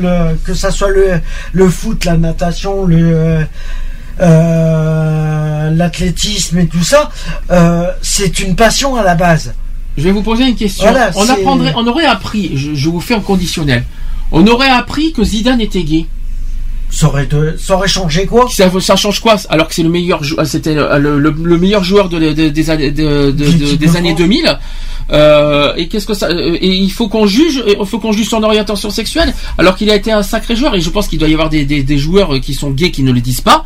que 0.45 0.55
ça 0.55 0.71
soit 0.71 0.89
le, 0.89 1.21
le 1.53 1.69
foot, 1.69 2.07
la 2.07 2.17
natation, 2.17 2.87
le 2.87 3.47
euh, 4.21 5.71
l'athlétisme 5.71 6.59
et 6.59 6.67
tout 6.67 6.83
ça, 6.83 7.11
euh, 7.51 7.91
c'est 8.03 8.41
une 8.41 8.55
passion 8.57 8.97
à 8.97 9.03
la 9.03 9.15
base. 9.15 9.55
Je 9.97 10.05
vais 10.05 10.11
vous 10.11 10.23
poser 10.23 10.45
une 10.45 10.57
question. 10.57 10.91
Voilà, 10.91 11.11
on 11.17 11.29
apprendrait, 11.29 11.73
on 11.77 11.87
aurait 11.87 12.07
appris. 12.07 12.53
Je, 12.57 12.75
je 12.75 12.89
vous 12.89 13.01
fais 13.01 13.15
en 13.15 13.21
conditionnel. 13.21 13.85
On 14.33 14.47
aurait 14.47 14.71
appris 14.71 15.13
que 15.13 15.23
Zidane 15.25 15.61
était 15.61 15.83
gay. 15.85 16.07
Ça 16.91 17.07
aurait, 17.07 17.25
de- 17.27 17.57
ça 17.59 17.75
aurait 17.77 17.89
changé 17.89 18.27
quoi? 18.27 18.47
Ça, 18.51 18.71
ça 18.81 18.97
change 18.97 19.21
quoi? 19.21 19.37
Alors 19.49 19.69
que 19.69 19.75
c'est 19.75 19.83
le 19.83 19.89
meilleur, 19.89 20.23
jou- 20.23 20.37
c'était 20.45 20.75
le, 20.75 21.19
le- 21.19 21.31
le 21.43 21.59
meilleur 21.59 21.83
joueur 21.85 22.09
de, 22.11 22.19
de- 22.33 22.49
des 22.51 22.71
années, 22.71 22.91
de- 22.91 23.31
de- 23.31 23.33
de- 23.33 23.45
L'équipe 23.45 23.79
des 23.79 23.87
de 23.87 23.97
années 23.97 24.09
France. 24.11 24.19
2000. 24.19 24.59
Euh, 25.11 25.73
et 25.77 25.89
qu'est-ce 25.89 26.07
que 26.07 26.15
ça 26.15 26.27
euh, 26.29 26.57
Et 26.61 26.69
il 26.77 26.91
faut 26.91 27.09
qu'on 27.09 27.27
juge, 27.27 27.63
il 27.67 27.87
faut 27.87 27.99
qu'on 27.99 28.13
juge 28.13 28.29
son 28.29 28.43
orientation 28.43 28.89
sexuelle, 28.91 29.35
alors 29.59 29.77
qu'il 29.77 29.91
a 29.91 29.97
été 29.97 30.13
un 30.13 30.23
sacré 30.23 30.55
joueur. 30.55 30.75
Et 30.75 30.81
je 30.81 30.91
pense 30.91 31.09
qu'il 31.09 31.19
doit 31.19 31.29
y 31.29 31.33
avoir 31.35 31.49
des, 31.49 31.65
des, 31.65 31.83
des 31.83 31.99
joueurs 31.99 32.39
qui 32.41 32.55
sont 32.55 32.71
gays 32.71 32.91
qui 32.91 33.03
ne 33.03 33.11
le 33.13 33.21
disent 33.21 33.41
pas 33.41 33.65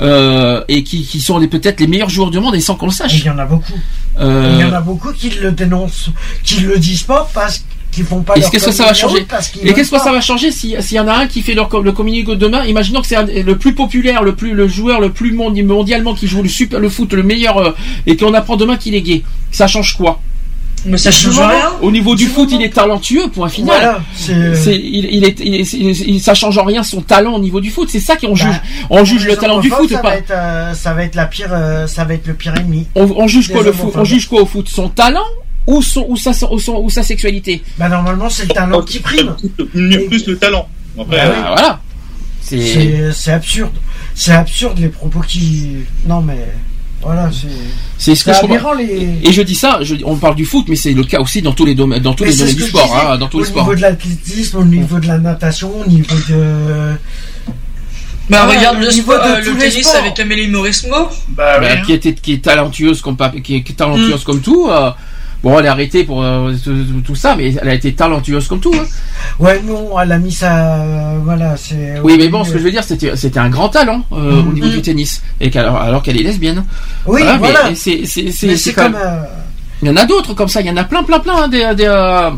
euh, 0.00 0.62
et 0.68 0.82
qui, 0.84 1.02
qui 1.04 1.20
sont 1.20 1.40
peut-être 1.48 1.80
les 1.80 1.86
meilleurs 1.86 2.08
joueurs 2.10 2.30
du 2.30 2.40
monde 2.40 2.54
et 2.54 2.60
sans 2.60 2.74
qu'on 2.76 2.86
le 2.86 2.92
Il 2.92 2.94
sache. 2.94 3.24
y 3.24 3.30
en 3.30 3.38
a 3.38 3.46
beaucoup. 3.46 3.72
Euh, 4.20 4.50
Il 4.54 4.60
y 4.60 4.64
en 4.64 4.72
a 4.72 4.80
beaucoup 4.80 5.12
qui 5.12 5.30
le 5.30 5.50
dénoncent, 5.52 6.10
qui 6.44 6.60
le 6.60 6.78
disent 6.78 7.02
pas 7.04 7.28
parce 7.34 7.64
font 8.04 8.20
pas 8.22 8.34
qu'est-ce 8.34 8.50
que 8.50 8.72
ça 8.72 8.84
va 8.84 8.94
changer 8.94 9.22
parce 9.28 9.50
Et 9.62 9.72
qu'est-ce 9.72 9.90
que 9.90 9.98
ça 9.98 10.12
va 10.12 10.20
changer 10.20 10.50
si- 10.50 10.74
s'il 10.80 10.96
y 10.96 11.00
en 11.00 11.08
a 11.08 11.14
un 11.14 11.26
qui 11.26 11.42
fait 11.42 11.54
leur, 11.54 11.68
le 11.80 11.92
communiqué 11.92 12.30
de 12.32 12.34
demain 12.36 12.64
Imaginons 12.64 13.00
que 13.00 13.06
c'est 13.06 13.16
un- 13.16 13.24
le 13.26 13.56
plus 13.56 13.74
populaire, 13.74 14.22
le 14.22 14.34
plus 14.34 14.52
le 14.54 14.68
joueur 14.68 15.00
le 15.00 15.10
plus 15.10 15.32
mondi- 15.34 15.62
mondialement 15.64 16.14
qui 16.14 16.26
joue 16.26 16.42
le 16.42 16.48
super 16.48 16.78
le 16.80 16.88
foot 16.88 17.12
le 17.12 17.22
meilleur 17.22 17.58
euh, 17.58 17.70
et 18.06 18.16
qu'on 18.16 18.34
apprend 18.34 18.56
demain 18.56 18.76
qu'il 18.76 18.94
est 18.94 19.02
gay. 19.02 19.22
Ça 19.50 19.66
change 19.66 19.96
quoi? 19.96 20.20
Mais 20.84 20.98
ça 20.98 21.10
change 21.10 21.36
rien. 21.40 21.72
Au 21.82 21.90
niveau 21.90 22.14
du 22.14 22.26
foot, 22.28 22.48
il 22.52 22.62
est 22.62 22.70
talentueux. 22.72 23.26
Point 23.28 23.48
final. 23.48 23.74
Voilà, 23.76 24.00
c'est. 24.14 24.54
C'est, 24.54 24.76
il, 24.76 25.06
il 25.16 25.24
est, 25.24 25.40
il 25.40 25.54
est- 25.56 25.72
il- 25.72 26.10
il- 26.10 26.20
ça 26.20 26.34
change 26.34 26.56
en 26.58 26.64
rien 26.64 26.84
son 26.84 27.00
talent 27.00 27.32
au 27.34 27.40
niveau 27.40 27.60
du 27.60 27.70
foot. 27.70 27.88
C'est 27.90 27.98
ça 27.98 28.14
qu'on 28.14 28.28
Bah, 28.28 28.34
juge. 28.36 28.60
On 28.90 29.04
juge 29.04 29.26
le 29.26 29.34
talent 29.36 29.58
du 29.58 29.68
foot, 29.68 29.90
ça 29.90 29.98
pas. 29.98 30.10
Va 30.10 30.16
être, 30.18 30.30
euh, 30.30 30.74
ça 30.74 30.94
va 30.94 31.02
être 31.02 31.16
la 31.16 31.26
pire, 31.26 31.48
euh, 31.50 31.88
ça 31.88 32.04
va 32.04 32.14
être 32.14 32.28
le 32.28 32.34
pire 32.34 32.54
ennemi. 32.56 32.86
On, 32.94 33.02
on 33.16 33.26
juge 33.26 33.50
quoi 33.50 33.64
le 33.64 33.72
foot. 33.72 33.94
On 33.96 34.04
juge 34.04 34.28
quoi 34.28 34.42
au 34.42 34.46
foot? 34.46 34.68
Son 34.68 34.88
talent 34.88 35.24
ou 35.66 35.82
son 35.82 36.06
ou 36.08 36.16
sa 36.16 36.30
ou, 36.50 36.58
son- 36.58 36.80
ou 36.82 36.90
sa 36.90 37.02
sexualité 37.02 37.62
Bah 37.78 37.88
normalement 37.88 38.28
c'est 38.30 38.44
le 38.44 38.54
talent 38.54 38.82
qui 38.82 39.00
prime. 39.00 39.34
Plus, 39.72 40.06
plus 40.08 40.26
le 40.26 40.36
talent. 40.38 40.68
Après, 41.00 41.16
Bah 41.16 41.22
euh. 41.24 41.32
Ah, 41.44 41.52
Voilà. 41.56 41.80
C'est. 42.40 43.32
Absurde. 43.32 43.72
C'est 44.14 44.32
absurde 44.32 44.78
les 44.78 44.88
propos 44.88 45.20
qui. 45.20 45.68
Non 46.06 46.20
mais 46.20 46.46
voilà 47.02 47.28
c'est. 47.32 47.48
C'est 47.98 48.14
ce 48.14 48.24
que 48.24 48.32
je 48.32 48.40
comprends. 48.40 48.72
les. 48.74 49.18
Et 49.24 49.32
je 49.32 49.42
dis 49.42 49.54
ça, 49.56 49.78
je- 49.82 49.96
on 50.04 50.16
parle 50.16 50.36
du 50.36 50.44
foot, 50.44 50.66
mais 50.68 50.76
c'est 50.76 50.92
le 50.92 51.02
cas 51.04 51.20
aussi 51.20 51.42
dans 51.42 51.52
tous 51.52 51.64
les 51.66 51.74
domaines, 51.74 52.02
dans 52.02 52.14
tous 52.14 52.24
Mais 52.24 52.30
les 52.30 52.36
domaines 52.36 52.54
du 52.54 52.62
sport, 52.62 52.84
disais, 52.86 52.96
hein, 53.12 53.18
dans 53.18 53.26
tous 53.28 53.38
au 53.38 53.40
les 53.40 53.46
sports. 53.46 53.62
niveau 53.64 53.74
de 53.74 53.80
l'athlétisme, 53.82 54.58
au 54.58 54.64
niveau 54.64 54.98
de 55.00 55.06
la 55.08 55.18
natation, 55.18 55.70
au 55.80 55.86
niveau 55.88 56.14
de. 56.28 56.94
Bah, 58.28 58.46
regarde 58.46 58.78
au 58.78 58.80
le, 58.80 58.88
niveau 58.90 59.12
sport, 59.12 59.24
de 59.24 59.30
euh, 59.48 59.52
le 59.52 59.58
tennis 59.58 59.94
avec 59.94 60.18
Amélie 60.18 60.48
Mauresmo. 60.48 61.08
Bah, 61.28 61.60
Bah, 61.60 61.76
qui 61.78 61.92
était 61.92 62.12
qui 62.14 62.32
est 62.34 62.42
talentueuse 62.44 63.00
comme 63.00 63.16
pas- 63.16 63.30
qui 63.30 63.56
est, 63.56 63.62
qui 63.62 63.72
est 63.72 63.76
talentueuse 63.76 64.22
Mm. 64.22 64.24
comme 64.24 64.40
tout. 64.40 64.66
euh, 64.68 64.90
bon, 65.50 65.58
elle 65.58 65.66
est 65.66 65.68
arrêtée 65.68 66.04
pour 66.04 66.22
euh, 66.22 66.52
tout, 66.62 66.74
tout 67.04 67.14
ça, 67.14 67.34
mais 67.36 67.54
elle 67.54 67.68
a 67.68 67.74
été 67.74 67.92
talentueuse 67.94 68.48
comme 68.48 68.60
tout. 68.60 68.74
hein. 68.74 68.84
Ouais 69.38 69.60
non, 69.62 69.98
elle 70.00 70.12
a 70.12 70.18
mis 70.18 70.32
ça. 70.32 70.76
euh, 70.76 71.18
voilà 71.24 71.56
c'est. 71.56 72.00
Oui, 72.02 72.16
mais 72.18 72.28
bon, 72.28 72.44
ce 72.44 72.52
que 72.52 72.58
je 72.58 72.64
veux 72.64 72.70
dire, 72.70 72.84
c'était 72.84 73.16
c'était 73.16 73.38
un 73.40 73.48
grand 73.48 73.68
talent 73.68 74.02
euh, 74.12 74.42
au 74.42 74.52
niveau 74.52 74.68
du 74.68 74.82
tennis, 74.82 75.22
et 75.40 75.50
qu'alors 75.50 75.76
alors 75.76 76.02
qu'elle 76.02 76.18
est 76.20 76.22
lesbienne. 76.22 76.64
Oui 77.06 77.22
Voilà, 77.22 77.38
mais 77.38 77.48
voilà. 77.52 77.74
c'est 77.74 78.72
comme. 78.74 78.94
euh, 78.94 79.22
Il 79.82 79.88
y 79.88 79.90
en 79.90 79.96
a 79.96 80.04
d'autres 80.06 80.32
comme 80.34 80.48
ça. 80.48 80.60
Il 80.62 80.66
y 80.66 80.70
en 80.70 80.76
a 80.76 80.84
plein, 80.84 81.02
plein, 81.02 81.18
plein 81.20 81.44
hein, 81.44 81.48
des 81.48 81.74
des, 81.74 81.84
euh, 81.86 82.30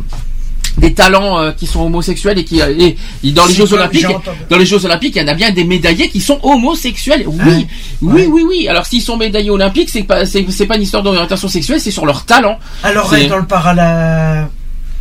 des 0.79 0.95
talents 0.95 1.39
euh, 1.39 1.53
qui 1.53 1.67
sont 1.67 1.81
homosexuels 1.83 2.39
et 2.39 2.45
qui 2.45 2.61
euh, 2.63 2.73
et, 2.79 2.97
et 3.25 3.33
dans 3.33 3.47
les 3.47 3.55
Jeux 3.55 3.73
Olympiques, 3.73 4.07
dans 4.49 4.57
les 4.59 4.67
Jeux 4.67 4.85
Olympiques, 4.85 5.15
il 5.17 5.23
y 5.23 5.25
en 5.25 5.29
a 5.29 5.35
bien 5.35 5.51
des 5.51 5.65
médaillés 5.65 6.09
qui 6.09 6.21
sont 6.21 6.39
homosexuels. 6.43 7.25
Oui, 7.27 7.39
Hein 7.41 7.65
oui, 8.03 8.13
Ouais. 8.13 8.27
oui, 8.27 8.45
oui. 8.49 8.69
Alors 8.69 8.87
s'ils 8.87 9.03
sont 9.03 9.17
médaillés 9.17 9.51
olympiques, 9.51 9.91
c'est 9.91 10.05
pas 10.05 10.25
c'est 10.25 10.45
c'est 10.51 10.67
pas 10.67 10.77
une 10.77 10.83
histoire 10.83 11.03
d'orientation 11.03 11.49
sexuelle, 11.49 11.81
c'est 11.81 11.91
sur 11.91 12.07
leur 12.07 12.25
talent. 12.25 12.59
Alors 12.83 13.11
dans 13.29 13.39
le 13.39 13.47
parala... 13.47 14.49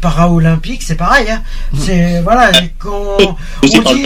para-olympique, 0.01 0.83
c'est 0.83 0.95
pareil. 0.95 1.27
Hein. 1.29 1.41
C'est 1.79 2.21
voilà, 2.21 2.51
et 2.61 2.71
quand 2.77 3.17
on 3.19 3.35
dit 3.63 4.05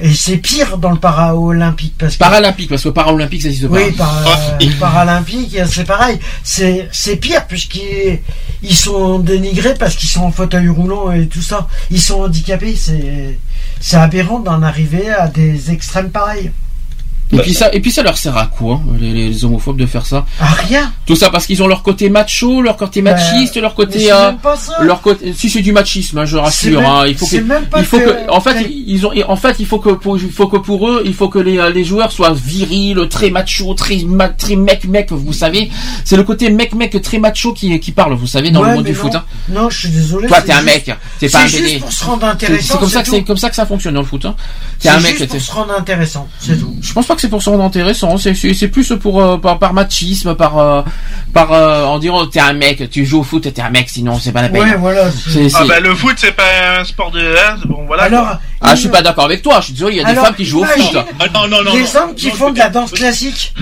et 0.00 0.12
c'est 0.14 0.36
pire 0.36 0.78
dans 0.78 0.90
le 0.90 0.98
para-olympique 0.98 1.94
parce 1.98 2.14
que 2.14 2.18
Paralympique, 2.18 2.68
parce 2.68 2.82
que 2.82 2.88
paralympique 2.90 3.42
ça 3.42 3.48
existe 3.48 3.68
pas. 3.68 3.76
oui, 3.76 3.94
Ah, 4.00 4.58
paralympique, 4.80 5.56
c'est 5.66 5.84
pareil. 5.84 6.18
C'est 6.42 6.88
c'est 6.92 7.16
pire 7.16 7.46
puisqu'ils 7.46 8.20
ils 8.62 8.74
sont 8.74 9.18
dénigrés 9.18 9.74
parce 9.74 9.96
qu'ils 9.96 10.08
sont 10.08 10.22
en 10.22 10.32
fauteuil 10.32 10.68
roulant 10.68 11.12
et 11.12 11.26
tout 11.26 11.42
ça. 11.42 11.68
Ils 11.90 12.00
sont 12.00 12.22
handicapés. 12.22 12.76
C'est 12.76 13.38
c'est 13.80 13.96
aberrant 13.96 14.38
d'en 14.40 14.62
arriver 14.62 15.10
à 15.10 15.28
des 15.28 15.70
extrêmes 15.70 16.10
pareils. 16.10 16.50
Et 17.32 17.38
puis 17.38 17.54
ça, 17.54 17.70
et 17.72 17.80
puis 17.80 17.90
ça 17.90 18.02
leur 18.02 18.18
sert 18.18 18.36
à 18.36 18.46
quoi, 18.46 18.74
hein, 18.74 18.96
les, 19.00 19.12
les 19.28 19.44
homophobes, 19.44 19.78
de 19.78 19.86
faire 19.86 20.04
ça 20.04 20.26
À 20.38 20.46
rien. 20.52 20.92
Tout 21.06 21.16
ça 21.16 21.30
parce 21.30 21.46
qu'ils 21.46 21.62
ont 21.62 21.66
leur 21.66 21.82
côté 21.82 22.10
macho, 22.10 22.60
leur 22.60 22.76
côté 22.76 23.00
Bah, 23.02 23.12
machiste, 23.14 23.56
leur 23.56 23.74
côté, 23.74 24.00
c'est 24.00 24.12
euh, 24.12 24.26
même 24.32 24.38
pas 24.38 24.56
ça. 24.56 24.76
leur 24.82 25.00
côté. 25.00 25.32
Si 25.32 25.48
c'est 25.48 25.62
du 25.62 25.72
machisme, 25.72 26.18
hein, 26.18 26.24
je 26.26 26.36
rassure. 26.36 26.80
même- 26.80 26.90
hein, 26.90 27.04
il 27.06 27.14
faut 27.16 27.24
que, 27.24 27.30
c'est 27.30 27.40
même 27.40 27.64
pas 27.66 27.78
il 27.80 27.84
faut 27.86 27.98
que, 27.98 28.04
que- 28.04 28.30
en 28.30 28.40
fait, 28.40 28.66
ils 28.70 29.06
ont, 29.06 29.12
en 29.28 29.36
fait, 29.36 29.56
il 29.60 29.66
faut 29.66 29.78
que, 29.78 29.90
pour, 29.90 30.18
il 30.18 30.30
faut 30.30 30.46
que 30.48 30.58
pour 30.58 30.88
eux, 30.88 31.02
il 31.06 31.14
faut 31.14 31.28
que 31.28 31.38
les, 31.38 31.58
euh, 31.58 31.70
les 31.70 31.84
joueurs 31.84 32.12
soient 32.12 32.32
virils, 32.34 32.98
très 33.08 33.30
macho, 33.30 33.72
très, 33.74 33.96
ma- 34.06 34.28
très 34.28 34.56
mec 34.56 34.84
mec. 34.84 35.10
Vous 35.10 35.32
savez, 35.32 35.70
c'est 36.04 36.16
le 36.16 36.24
côté 36.24 36.50
mec 36.50 36.74
mec 36.74 37.00
très 37.02 37.18
macho 37.18 37.52
qui, 37.54 37.78
qui 37.80 37.92
parle. 37.92 38.14
Vous 38.14 38.26
savez, 38.26 38.50
dans 38.50 38.60
Ouais, 38.62 38.68
le 38.70 38.74
monde 38.76 38.84
du 38.84 38.94
foot. 38.94 39.12
non. 39.12 39.18
hein. 39.20 39.24
Non, 39.48 39.70
je 39.70 39.78
suis 39.78 39.88
désolé. 39.88 40.28
Toi, 40.28 40.38
c'est 40.40 40.46
t'es 40.46 40.52
un 40.52 40.62
mec. 40.62 40.90
T'es 41.18 41.28
pas 41.28 41.42
un 41.44 41.48
C'est 41.48 41.58
juste 41.58 41.80
pour 41.80 41.92
se 41.92 42.04
rendre 42.04 42.20
C'est 42.22 42.26
intéressant. 42.28 42.74
c'est 42.74 42.78
comme 42.80 42.88
ça 42.90 43.02
que 43.02 43.08
c'est 43.08 43.22
comme 43.22 43.36
ça 43.38 43.48
que 43.50 43.56
ça 43.56 43.64
fonctionne 43.66 43.94
dans 43.94 44.00
le 44.00 44.06
foot. 44.06 44.24
Hein. 44.26 44.34
T'es 44.78 44.88
C'est 44.88 44.94
un 44.94 45.00
mec. 45.00 45.06
juste 45.16 45.20
t'es- 45.20 45.26
pour 45.26 45.40
se 45.40 45.52
rendre 45.52 45.74
intéressant, 45.78 46.28
c'est 46.38 46.58
tout. 46.58 46.76
Je 46.80 46.92
pense 46.92 47.06
pas 47.06 47.14
que 47.14 47.21
c'est 47.22 47.28
pour 47.28 47.42
se 47.42 47.48
rendre 47.50 47.64
intéressant. 47.64 48.16
C'est 48.18 48.68
plus 48.68 48.92
pour 49.00 49.22
euh, 49.22 49.38
par, 49.38 49.58
par 49.58 49.72
machisme, 49.72 50.34
par 50.34 50.58
euh, 50.58 50.82
par 51.32 51.52
euh, 51.52 51.84
en 51.84 51.98
disant 51.98 52.26
t'es 52.26 52.40
un 52.40 52.52
mec, 52.52 52.90
tu 52.90 53.06
joues 53.06 53.20
au 53.20 53.22
foot, 53.22 53.42
t'es 53.52 53.60
un 53.62 53.70
mec, 53.70 53.88
sinon 53.88 54.18
c'est 54.18 54.32
pas 54.32 54.42
la 54.42 54.48
peine. 54.50 54.62
Ouais, 54.62 54.76
voilà. 54.76 55.10
c'est- 55.10 55.48
Ah 55.54 55.64
bah 55.66 55.80
le 55.80 55.94
foot 55.94 56.14
c'est 56.18 56.32
pas 56.32 56.78
un 56.80 56.84
sport 56.84 57.10
de 57.10 57.20
hein, 57.20 57.56
bon 57.64 57.84
voilà. 57.86 58.04
Alors, 58.04 58.24
quoi. 58.26 58.40
Ah, 58.60 58.74
je 58.74 58.80
suis 58.80 58.88
pas 58.90 59.02
d'accord 59.02 59.24
avec 59.24 59.42
toi. 59.42 59.56
Je 59.60 59.64
suis 59.66 59.72
désolé, 59.72 59.94
il 59.94 59.98
y 59.98 60.00
a 60.00 60.04
des 60.04 60.10
Alors, 60.10 60.26
femmes 60.26 60.34
qui 60.34 60.44
jouent 60.44 60.62
au 60.62 60.64
foot. 60.64 60.96
Ah, 61.18 61.24
non, 61.32 61.48
non, 61.48 61.62
non, 61.64 61.72
les 61.74 61.80
non. 61.82 61.86
hommes 61.96 62.14
qui 62.14 62.28
Non, 62.28 62.34
font 62.34 62.50
de 62.50 62.58
la 62.58 62.64
peut-être- 62.64 62.74
danse 62.74 62.90
classique. 62.92 63.54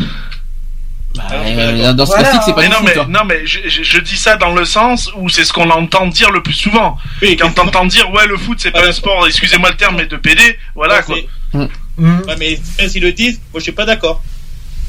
Bah, 1.16 1.24
euh, 1.32 1.92
dans 1.92 2.06
ce 2.06 2.10
Voilà. 2.12 2.22
classique, 2.28 2.42
c'est 2.46 2.52
pas 2.54 2.60
Mais 2.60 2.68
du 2.68 2.72
non 2.72 2.78
foot. 2.80 2.90
mais 2.94 3.00
hein. 3.02 3.06
non 3.10 3.20
mais 3.26 3.44
je, 3.44 3.58
je- 3.68 3.82
je 3.82 3.98
dis 3.98 4.16
ça 4.16 4.36
dans 4.36 4.54
le 4.54 4.64
sens 4.64 5.10
où 5.18 5.28
c'est 5.28 5.44
ce 5.44 5.52
qu'on 5.52 5.68
entend 5.70 6.06
dire 6.06 6.30
le 6.30 6.40
plus 6.42 6.52
souvent. 6.54 6.96
Oui, 7.20 7.36
Quand 7.36 7.50
t'entends 7.52 7.84
dire 7.86 8.08
ouais 8.12 8.26
le 8.28 8.36
foot 8.36 8.58
c'est 8.60 8.70
pas 8.70 8.82
Ouais. 8.82 8.88
un 8.88 8.92
sport, 8.92 9.26
excusez-moi 9.26 9.70
le 9.70 9.76
terme 9.76 9.96
mais 9.96 10.06
de 10.06 10.16
PD, 10.16 10.40
voilà 10.76 10.98
Ouais, 11.08 11.24
quoi. 11.52 11.66
Hum. 12.00 12.22
Ouais, 12.26 12.36
mais 12.38 12.58
même 12.78 12.88
s'ils 12.88 13.02
le 13.02 13.12
disent, 13.12 13.40
moi 13.52 13.58
je 13.60 13.64
suis 13.64 13.72
pas 13.72 13.84
d'accord. 13.84 14.22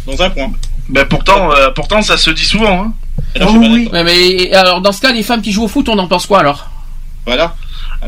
Dans 0.08 0.20
un 0.22 0.30
point. 0.30 0.52
Ben 0.90 1.06
pourtant 1.06 1.52
euh, 1.54 1.70
pourtant 1.72 2.02
ça 2.02 2.18
se 2.18 2.30
dit 2.32 2.46
souvent 2.46 2.84
hein. 2.86 2.94
Là, 3.36 3.46
Oh 3.48 3.54
je 3.54 3.60
suis 3.60 3.60
pas 3.60 3.74
oui. 3.74 3.90
Ouais, 3.94 4.04
mais 4.04 4.54
alors 4.54 4.82
dans 4.82 4.92
ce 4.92 5.00
cas, 5.02 5.12
les 5.12 5.24
femmes 5.24 5.42
qui 5.42 5.52
jouent 5.52 5.66
au 5.66 5.68
foot, 5.68 5.88
on 5.90 5.98
en 6.00 6.08
pense 6.08 6.26
quoi 6.26 6.40
alors? 6.40 6.68
Voilà. 7.26 7.56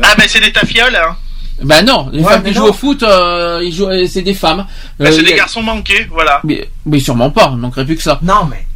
Ah 0.02 0.14
ben 0.18 0.24
c'est 0.26 0.40
des 0.40 0.52
tafioles 0.52 0.96
hein. 0.96 1.16
Bah 1.62 1.82
non, 1.82 2.10
les 2.12 2.20
Ouais, 2.20 2.32
femmes 2.32 2.42
qui 2.42 2.50
non. 2.50 2.62
jouent 2.62 2.70
au 2.70 2.72
foot, 2.72 3.02
euh, 3.04 3.60
ils 3.62 3.72
jouent, 3.72 3.86
euh, 3.88 4.06
c'est 4.08 4.22
des 4.22 4.34
femmes. 4.34 4.66
Ben, 4.98 5.06
Euh, 5.06 5.12
c'est 5.12 5.22
des 5.22 5.34
a- 5.34 5.36
garçons 5.36 5.62
manqués, 5.62 6.04
voilà. 6.10 6.40
Mais, 6.42 6.68
mais 6.84 6.98
sûrement 6.98 7.30
pas, 7.30 7.50
il 7.52 7.58
manquerait 7.58 7.84
plus 7.84 7.94
que 7.96 8.02
ça. 8.02 8.18
Non, 8.22 8.46
mais. 8.50 8.66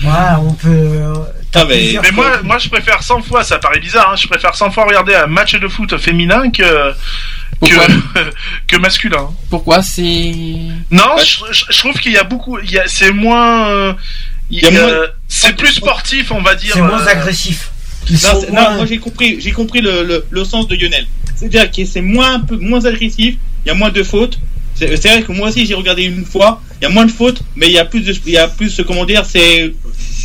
Voilà, 0.00 0.38
on 0.40 0.52
peut. 0.52 1.02
Ah, 1.56 1.64
mais, 1.68 1.98
moi, 2.12 2.40
moi, 2.44 2.58
je 2.58 2.68
préfère 2.68 3.02
100 3.02 3.22
fois, 3.22 3.42
ça 3.42 3.58
paraît 3.58 3.80
bizarre, 3.80 4.10
hein, 4.12 4.16
je 4.16 4.28
préfère 4.28 4.54
100 4.54 4.70
fois 4.70 4.84
regarder 4.84 5.12
un 5.16 5.26
match 5.26 5.56
de 5.56 5.66
foot 5.66 5.98
féminin 5.98 6.52
que 6.52 6.92
Pourquoi 7.60 7.86
que, 7.86 8.32
que 8.66 8.76
masculin. 8.78 9.28
Pourquoi 9.50 9.82
c'est 9.82 10.32
Non, 10.90 11.16
je, 11.18 11.52
je- 11.52 11.64
je 11.70 11.78
trouve 11.78 11.92
qu'il 12.00 12.12
y 12.12 12.16
a 12.16 12.24
beaucoup, 12.24 12.58
il 12.58 12.70
y 12.70 12.78
a, 12.78 12.84
c'est 12.86 13.12
moins, 13.12 13.68
euh, 13.68 13.92
il 14.50 14.62
y 14.62 14.66
a 14.66 14.70
y 14.70 14.76
a- 14.78 14.80
moins- 14.80 15.06
c'est 15.28 15.54
plus 15.56 15.72
sportif, 15.72 16.32
on 16.32 16.40
va 16.42 16.54
dire. 16.54 16.72
C'est 16.74 16.80
moins 16.82 17.00
euh, 17.02 17.06
agressif. 17.10 17.70
Non, 18.10 18.40
moins- 18.52 18.76
moi 18.76 18.86
j'ai 18.86 18.98
compris, 18.98 19.40
j'ai 19.40 19.52
compris 19.52 19.80
le, 19.82 20.02
le, 20.04 20.24
le 20.30 20.44
sens 20.44 20.66
de 20.68 20.74
Lionel. 20.74 21.06
C'est-à-dire 21.36 21.70
que 21.70 21.84
c'est 21.84 22.00
moins 22.00 22.34
un 22.34 22.40
peu 22.40 22.56
moins 22.56 22.84
agressif, 22.86 23.36
il 23.64 23.68
y 23.68 23.70
a 23.70 23.74
moins 23.74 23.90
de 23.90 24.02
fautes. 24.02 24.38
C'est 24.80 25.08
vrai 25.08 25.22
que 25.22 25.32
moi 25.32 25.48
aussi 25.48 25.66
j'ai 25.66 25.74
regardé 25.74 26.02
une 26.04 26.24
fois, 26.24 26.60
il 26.80 26.84
y 26.84 26.86
a 26.86 26.90
moins 26.90 27.04
de 27.04 27.10
fautes, 27.10 27.42
mais 27.56 27.66
il 27.66 27.72
y 27.72 27.78
a 27.78 27.84
plus 27.84 28.00
de, 28.00 28.14
il 28.26 28.32
y 28.32 28.38
a 28.38 28.48
plus 28.48 28.80
comment 28.86 29.04
dire, 29.04 29.24
c'est, 29.28 29.72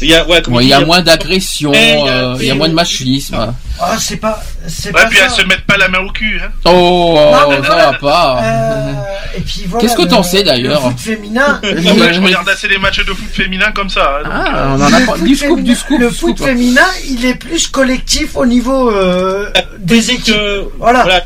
il 0.02 0.10
y 0.10 0.14
a 0.16 0.26
ouais, 0.28 0.42
Bon, 0.48 0.60
il 0.62 0.68
y 0.68 0.74
a 0.74 0.80
moins 0.86 1.02
d'agression, 1.02 1.72
il 1.74 1.80
y 1.80 1.92
a- 2.08 2.08
euh, 2.08 2.38
il 2.40 2.46
y 2.48 2.52
a 2.52 2.56
moins 2.56 2.70
de 2.70 2.74
machisme. 2.74 3.36
Ah, 3.80 3.98
c'est 4.00 4.16
pas, 4.18 4.42
c'est 4.68 4.88
Ouais, 4.94 5.02
pas 5.04 5.06
puis 5.08 5.18
ça. 5.18 5.26
elles 5.26 5.32
se 5.32 5.42
mettent 5.46 5.66
pas 5.68 5.76
la 5.76 5.90
main 5.90 6.00
au 6.00 6.10
cul. 6.12 6.40
Hein. 6.42 6.50
Oh, 6.64 6.70
Non, 7.16 7.38
oh, 7.46 7.50
mais 7.50 7.56
ça 7.58 7.62
voilà. 7.64 7.92
va 7.92 7.98
pas. 7.98 8.40
Euh, 8.42 8.94
et 9.38 9.42
puis 9.42 9.64
voilà. 9.68 9.82
Qu'est-ce 9.86 9.98
que 9.98 10.08
t'en 10.08 10.24
sais, 10.24 10.44
d'ailleurs 10.44 10.86
Le 10.86 10.92
foot 10.92 11.00
féminin. 11.00 11.60
Non, 11.64 11.96
je 12.14 12.22
regarde 12.22 12.48
assez 12.48 12.70
les 12.70 12.78
matchs 12.78 13.00
de 13.00 13.14
foot 13.14 13.28
féminin 13.34 13.72
comme 13.76 13.90
ça. 13.90 14.20
hein, 14.20 14.24
donc, 14.24 14.32
Ah, 14.34 14.56
euh, 14.56 14.76
on 14.78 14.82
en 14.82 14.94
a 14.94 15.00
pas. 15.02 15.16
foot 15.18 15.24
Du 15.26 15.36
scoop, 15.36 15.50
féminin- 15.50 15.64
du 15.64 15.76
scoop, 15.76 16.00
Le 16.00 16.10
foot 16.10 16.38
scoop. 16.38 16.48
féminin, 16.48 16.88
il 17.10 17.26
est 17.26 17.36
plus 17.36 17.68
collectif 17.68 18.36
au 18.38 18.46
niveau 18.46 18.90
euh, 18.92 19.50
des 19.80 20.12
équipes. 20.12 20.36
Voilà. 20.80 21.04
voilà, 21.04 21.26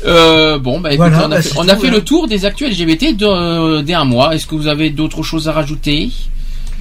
Euh, 0.06 0.58
bon, 0.58 0.80
bah 0.80 0.92
écoute, 0.92 1.06
Voilà, 1.08 1.22
on 1.22 1.30
a 1.32 1.36
bah, 1.36 1.40
fait, 1.40 1.48
c'est 1.48 1.58
on 1.58 1.66
a 1.66 1.74
tout, 1.76 1.80
fait 1.80 1.88
hein. 1.88 1.92
le 1.92 2.04
tour 2.04 2.28
des 2.28 2.44
actuels 2.44 2.72
LGBT 2.72 3.16
de- 3.16 3.24
euh, 3.26 3.82
mois. 4.04 4.34
Est-ce 4.34 4.46
que 4.46 4.54
vous 4.54 4.66
avez 4.66 4.90
d'autres 4.90 5.22
choses 5.22 5.48
à 5.48 5.52
rajouter? 5.52 6.10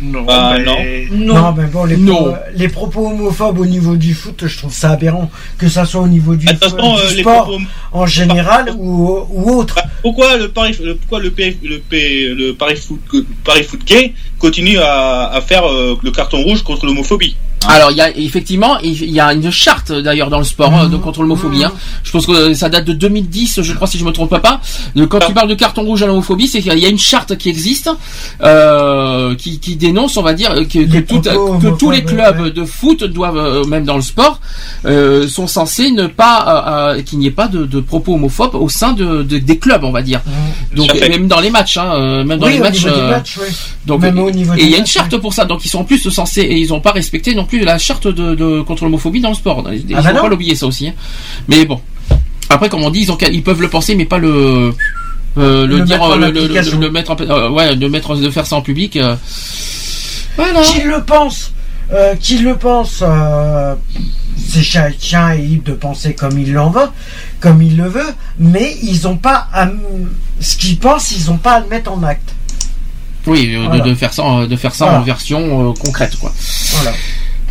Non, 0.01 0.23
Bah, 0.23 0.55
mais- 0.57 1.07
Non, 1.11 1.53
mais 1.55 1.65
bon, 1.67 1.85
les, 1.85 1.97
Non. 1.97 2.15
pro- 2.15 2.33
les 2.55 2.67
propos 2.67 3.07
homophobes 3.07 3.59
au 3.59 3.65
niveau 3.65 3.95
du 3.95 4.13
foot, 4.13 4.43
je 4.47 4.57
trouve 4.57 4.73
ça 4.73 4.91
aberrant. 4.91 5.29
Que 5.57 5.69
ça 5.69 5.85
soit 5.85 6.01
au 6.01 6.07
niveau 6.07 6.35
du, 6.35 6.45
du 6.45 6.51
euh, 6.53 7.09
sport 7.19 7.45
propos- 7.49 7.61
en 7.91 8.05
général 8.05 8.73
ou, 8.77 9.19
ou 9.29 9.51
autre. 9.59 9.75
Bah, 9.75 9.83
Pourquoi 10.01 10.37
le 10.37 10.49
Paris, 10.49 10.75
le, 10.83 10.95
pourquoi 10.95 11.19
le, 11.19 11.31
P- 11.31 11.57
le, 11.63 11.79
P- 11.79 12.27
le 12.35 12.53
Paris 12.53 12.75
Foot, 12.77 12.99
Paris 13.43 13.63
Foot 13.63 13.81
Gay 13.85 14.13
continue 14.39 14.77
à, 14.79 15.29
à 15.33 15.41
faire 15.41 15.65
euh, 15.69 15.95
le 16.03 16.11
carton 16.11 16.41
rouge 16.41 16.63
contre 16.63 16.85
l'homophobie 16.85 17.35
Alors, 17.69 17.91
il 17.91 17.97
y 17.97 18.01
a 18.01 18.09
effectivement, 18.17 18.77
il 18.79 19.09
y 19.09 19.19
a 19.21 19.31
une 19.31 19.49
charte 19.51 19.91
d'ailleurs 19.93 20.29
dans 20.29 20.39
le 20.39 20.43
sport 20.43 20.77
euh, 20.77 20.87
de 20.87 20.97
contre 20.97 21.21
l'homophobie. 21.21 21.63
hein. 21.63 21.71
Je 22.03 22.11
pense 22.11 22.25
que 22.25 22.53
ça 22.53 22.67
date 22.67 22.83
de 22.85 22.91
2010, 22.93 23.61
je 23.61 23.73
crois 23.73 23.87
si 23.87 23.97
je 23.97 24.03
me 24.03 24.11
trompe 24.11 24.37
pas. 24.41 24.59
Quand 25.09 25.19
tu 25.19 25.33
parles 25.33 25.47
de 25.47 25.55
carton 25.55 25.83
rouge 25.83 26.03
à 26.03 26.07
l'homophobie, 26.07 26.47
c'est 26.49 26.61
qu'il 26.61 26.77
y 26.77 26.85
a 26.85 26.89
une 26.89 26.99
charte 26.99 27.37
qui 27.37 27.47
existe, 27.49 27.89
euh, 28.41 29.35
qui, 29.35 29.59
qui 29.59 29.77
dénonce, 29.87 30.17
on 30.17 30.21
va 30.23 30.33
dire, 30.33 30.53
que, 30.55 30.63
que, 30.63 30.79
Les 30.79 31.03
tout- 31.05 31.21
propos 31.21 31.57
que 31.59 31.67
tous 31.77 31.91
les 31.91 32.03
clubs 32.03 32.39
ouais. 32.39 32.51
de 32.51 32.65
foot 32.65 33.03
doivent, 33.03 33.37
euh, 33.37 33.63
même 33.65 33.85
dans 33.85 33.95
le 33.95 34.01
sport, 34.01 34.39
euh, 34.85 35.27
sont 35.27 35.47
censés 35.47 35.91
ne 35.91 36.07
pas, 36.07 36.37
euh, 36.47 36.97
euh, 36.97 37.01
qu'il 37.03 37.19
n'y 37.19 37.27
ait 37.27 37.31
pas 37.31 37.47
de, 37.47 37.65
de 37.65 37.79
propos 37.79 38.15
homophobes 38.15 38.55
au 38.55 38.69
sein 38.69 38.93
de, 38.93 39.23
de- 39.23 39.37
des 39.37 39.57
clubs, 39.57 39.83
on 39.83 39.91
va 39.91 40.01
dire. 40.01 40.21
Donc 40.75 40.93
même 40.99 41.27
dans 41.27 41.39
les 41.39 41.49
matchs, 41.51 41.77
hein, 41.77 42.23
même 42.23 42.39
dans 42.39 42.47
oui, 42.47 42.53
les 42.53 42.59
matchs. 42.59 42.85
euh, 42.87 43.19
oui. 43.39 43.47
donc, 43.85 44.01
Même 44.01 44.17
au 44.19 44.31
niveau 44.31 44.53
et 44.53 44.63
il 44.63 44.69
y 44.69 44.75
a 44.75 44.79
une 44.79 44.85
charte 44.85 45.15
pour 45.17 45.33
ça, 45.33 45.45
donc 45.45 45.63
ils 45.65 45.69
sont 45.69 45.79
en 45.79 45.83
plus 45.83 46.09
censés 46.09 46.41
et 46.41 46.57
ils 46.57 46.69
n'ont 46.69 46.81
pas 46.81 46.91
respecté 46.91 47.35
non 47.35 47.45
plus 47.45 47.59
la 47.63 47.77
charte 47.77 48.07
de, 48.07 48.35
de 48.35 48.61
contre 48.61 48.83
l'homophobie 48.85 49.21
dans 49.21 49.29
le 49.29 49.35
sport. 49.35 49.63
Ils 49.71 49.85
ne 49.87 49.95
Ah 49.97 50.01
bah 50.01 50.13
pas 50.21 50.27
l'oublier 50.27 50.55
ça 50.55 50.65
aussi. 50.67 50.87
hein. 50.87 50.93
Mais 51.47 51.65
bon, 51.65 51.79
après 52.49 52.69
comme 52.69 52.83
on 52.83 52.89
dit, 52.89 53.01
ils, 53.01 53.11
ont, 53.11 53.17
ils 53.31 53.43
peuvent 53.43 53.61
le 53.61 53.69
penser, 53.69 53.95
mais 53.95 54.05
pas 54.05 54.17
le 54.17 54.73
le, 55.35 55.65
Le 55.65 55.79
dire, 55.81 55.95
mettre 55.97 56.01
en 56.03 56.11
euh, 56.11 56.15
le, 56.17 56.31
le- 56.31 56.91
mettre, 56.91 57.11
en, 57.11 57.17
euh, 57.21 57.49
ouais, 57.49 57.75
de 57.75 57.87
mettre, 57.87 58.15
de 58.15 58.29
faire 58.29 58.45
ça 58.45 58.55
en 58.55 58.61
public. 58.61 58.95
euh. 58.97 59.15
Voilà. 60.37 60.61
Qui 60.61 60.81
le 60.81 61.03
pense 61.03 61.51
euh, 61.91 62.15
Qui 62.19 62.39
le 62.39 62.55
pense 62.55 62.99
euh, 63.01 63.75
C'est 64.47 64.63
chacun 64.63 65.31
est 65.31 65.37
libre 65.37 65.63
de 65.65 65.73
penser 65.73 66.13
comme 66.15 66.37
il 66.39 66.53
l'en 66.53 66.69
veut, 66.69 66.87
comme 67.39 67.61
il 67.61 67.77
le 67.77 67.87
veut, 67.87 68.13
mais 68.39 68.77
ils 68.81 69.07
ont 69.07 69.17
pas 69.17 69.47
à, 69.53 69.67
ce 70.39 70.55
qu'ils 70.57 70.77
pensent, 70.79 71.11
ils 71.11 71.29
ont 71.31 71.37
pas 71.37 71.53
à 71.53 71.59
le 71.61 71.67
mettre 71.67 71.91
en 71.91 72.01
acte. 72.03 72.33
Oui, 73.25 73.53
euh, 73.55 73.61
de- 73.63 73.67
Voilà. 73.67 73.83
de, 73.85 73.95
faire 73.95 74.13
ça, 74.13 74.23
en- 74.23 74.45
de 74.47 74.55
faire 74.55 74.75
ça 74.75 74.85
Voilà. 74.85 74.99
en 74.99 75.03
version 75.03 75.69
euh, 75.69 75.73
concrète, 75.73 76.15
quoi. 76.17 76.31
Voilà. 76.73 76.91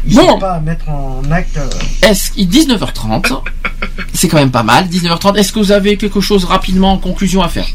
Ils 0.06 0.16
Bon. 0.16 0.38
pas 0.38 0.54
à 0.54 0.60
mettre 0.60 0.88
en 0.88 1.22
acte. 1.30 1.56
euh, 1.56 1.68
Est-ce 2.08 2.32
qu'il 2.32 2.48
19h30 2.48 3.40
C'est 4.14 4.28
quand 4.28 4.38
même 4.38 4.50
pas 4.50 4.62
mal. 4.64 4.88
19h30. 4.88 5.36
Est-ce 5.36 5.52
que 5.52 5.58
vous 5.60 5.70
avez 5.72 5.96
quelque 5.96 6.20
chose 6.20 6.44
rapidement 6.44 6.92
en 6.92 6.98
conclusion 6.98 7.42
à 7.42 7.48
faire? 7.48 7.66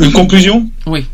Une 0.00 0.12
conclusion? 0.12 0.70
Oui. 0.86 1.06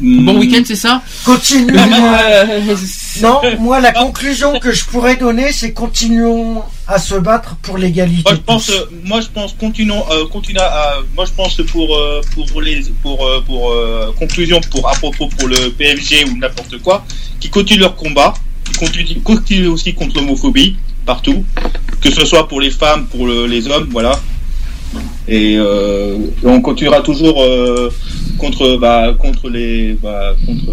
Hmm. 0.00 0.26
Bon 0.26 0.38
week-end, 0.38 0.62
c'est 0.66 0.76
ça? 0.76 1.02
Continuons. 1.24 1.74
Euh, 2.26 2.74
non, 3.22 3.40
moi 3.60 3.80
la 3.80 3.92
conclusion 3.92 4.58
que 4.58 4.70
je 4.72 4.84
pourrais 4.84 5.16
donner, 5.16 5.52
c'est 5.52 5.72
continuons 5.72 6.62
à 6.86 6.98
se 6.98 7.14
battre 7.14 7.56
pour 7.62 7.78
l'égalité. 7.78 8.22
Moi 8.26 8.34
je 8.34 8.40
pense, 8.40 8.68
euh, 8.70 8.84
moi 9.04 9.20
je 9.22 9.28
pense 9.28 9.54
continuons, 9.54 10.04
euh, 10.10 10.26
continuons 10.26 10.60
à, 10.62 10.96
moi 11.14 11.24
je 11.24 11.32
pense 11.32 11.56
pour 11.72 11.96
euh, 11.96 12.20
pour 12.34 12.60
les 12.60 12.82
pour 13.02 13.24
euh, 13.26 13.40
pour 13.46 13.70
euh, 13.72 14.12
conclusion 14.18 14.60
pour 14.70 14.86
à 14.88 14.92
propos 14.92 15.28
pour 15.28 15.48
le 15.48 15.70
PFG 15.70 16.26
ou 16.30 16.36
n'importe 16.36 16.78
quoi, 16.82 17.04
qui 17.40 17.48
continuent 17.48 17.80
leur 17.80 17.96
combat, 17.96 18.34
qui 18.64 18.72
continuent, 18.74 19.22
continuent 19.22 19.68
aussi 19.68 19.94
contre 19.94 20.16
l'homophobie 20.16 20.76
partout, 21.06 21.42
que 22.02 22.10
ce 22.12 22.24
soit 22.26 22.46
pour 22.48 22.60
les 22.60 22.70
femmes, 22.70 23.06
pour 23.06 23.26
le- 23.26 23.46
les 23.46 23.66
hommes, 23.68 23.88
voilà. 23.90 24.20
Et 25.28 25.56
euh, 25.58 26.18
on 26.44 26.60
continuera 26.60 27.00
toujours 27.00 27.42
euh, 27.42 27.90
contre 28.38 28.76
bah, 28.76 29.12
contre 29.18 29.48
les 29.48 29.98
bah, 30.00 30.34
contre 30.46 30.72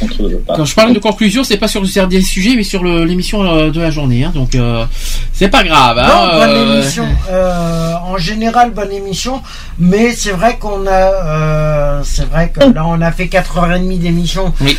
contre 0.00 0.30
bah, 0.46 0.54
Quand 0.56 0.64
je 0.64 0.74
parle 0.74 0.92
de 0.92 0.98
conclusion, 0.98 1.44
c'est 1.44 1.56
pas 1.56 1.68
sur 1.68 1.80
le 1.80 2.06
des 2.08 2.22
sujets, 2.22 2.54
mais 2.56 2.64
sur 2.64 2.82
l'émission 2.82 3.44
euh, 3.44 3.70
de 3.70 3.80
la 3.80 3.90
journée. 3.90 4.24
hein, 4.24 4.32
donc 4.34 4.54
euh, 4.54 4.84
c'est 5.32 5.48
pas 5.48 5.62
grave. 5.62 5.96
Non, 5.98 6.02
hein, 6.02 6.38
bonne 6.38 6.50
euh, 6.50 6.80
émission. 6.80 7.06
Euh, 7.30 7.94
en 8.04 8.18
général, 8.18 8.72
bonne 8.72 8.90
émission. 8.92 9.40
Mais 9.78 10.12
c'est 10.12 10.32
vrai 10.32 10.58
qu'on 10.58 10.86
a, 10.86 10.90
euh, 10.90 12.00
c'est 12.04 12.28
vrai 12.28 12.50
que 12.50 12.60
là, 12.60 12.84
on 12.86 13.00
a 13.00 13.12
fait 13.12 13.26
4h30 13.26 13.98
d'émission. 13.98 14.52
Oui. 14.60 14.76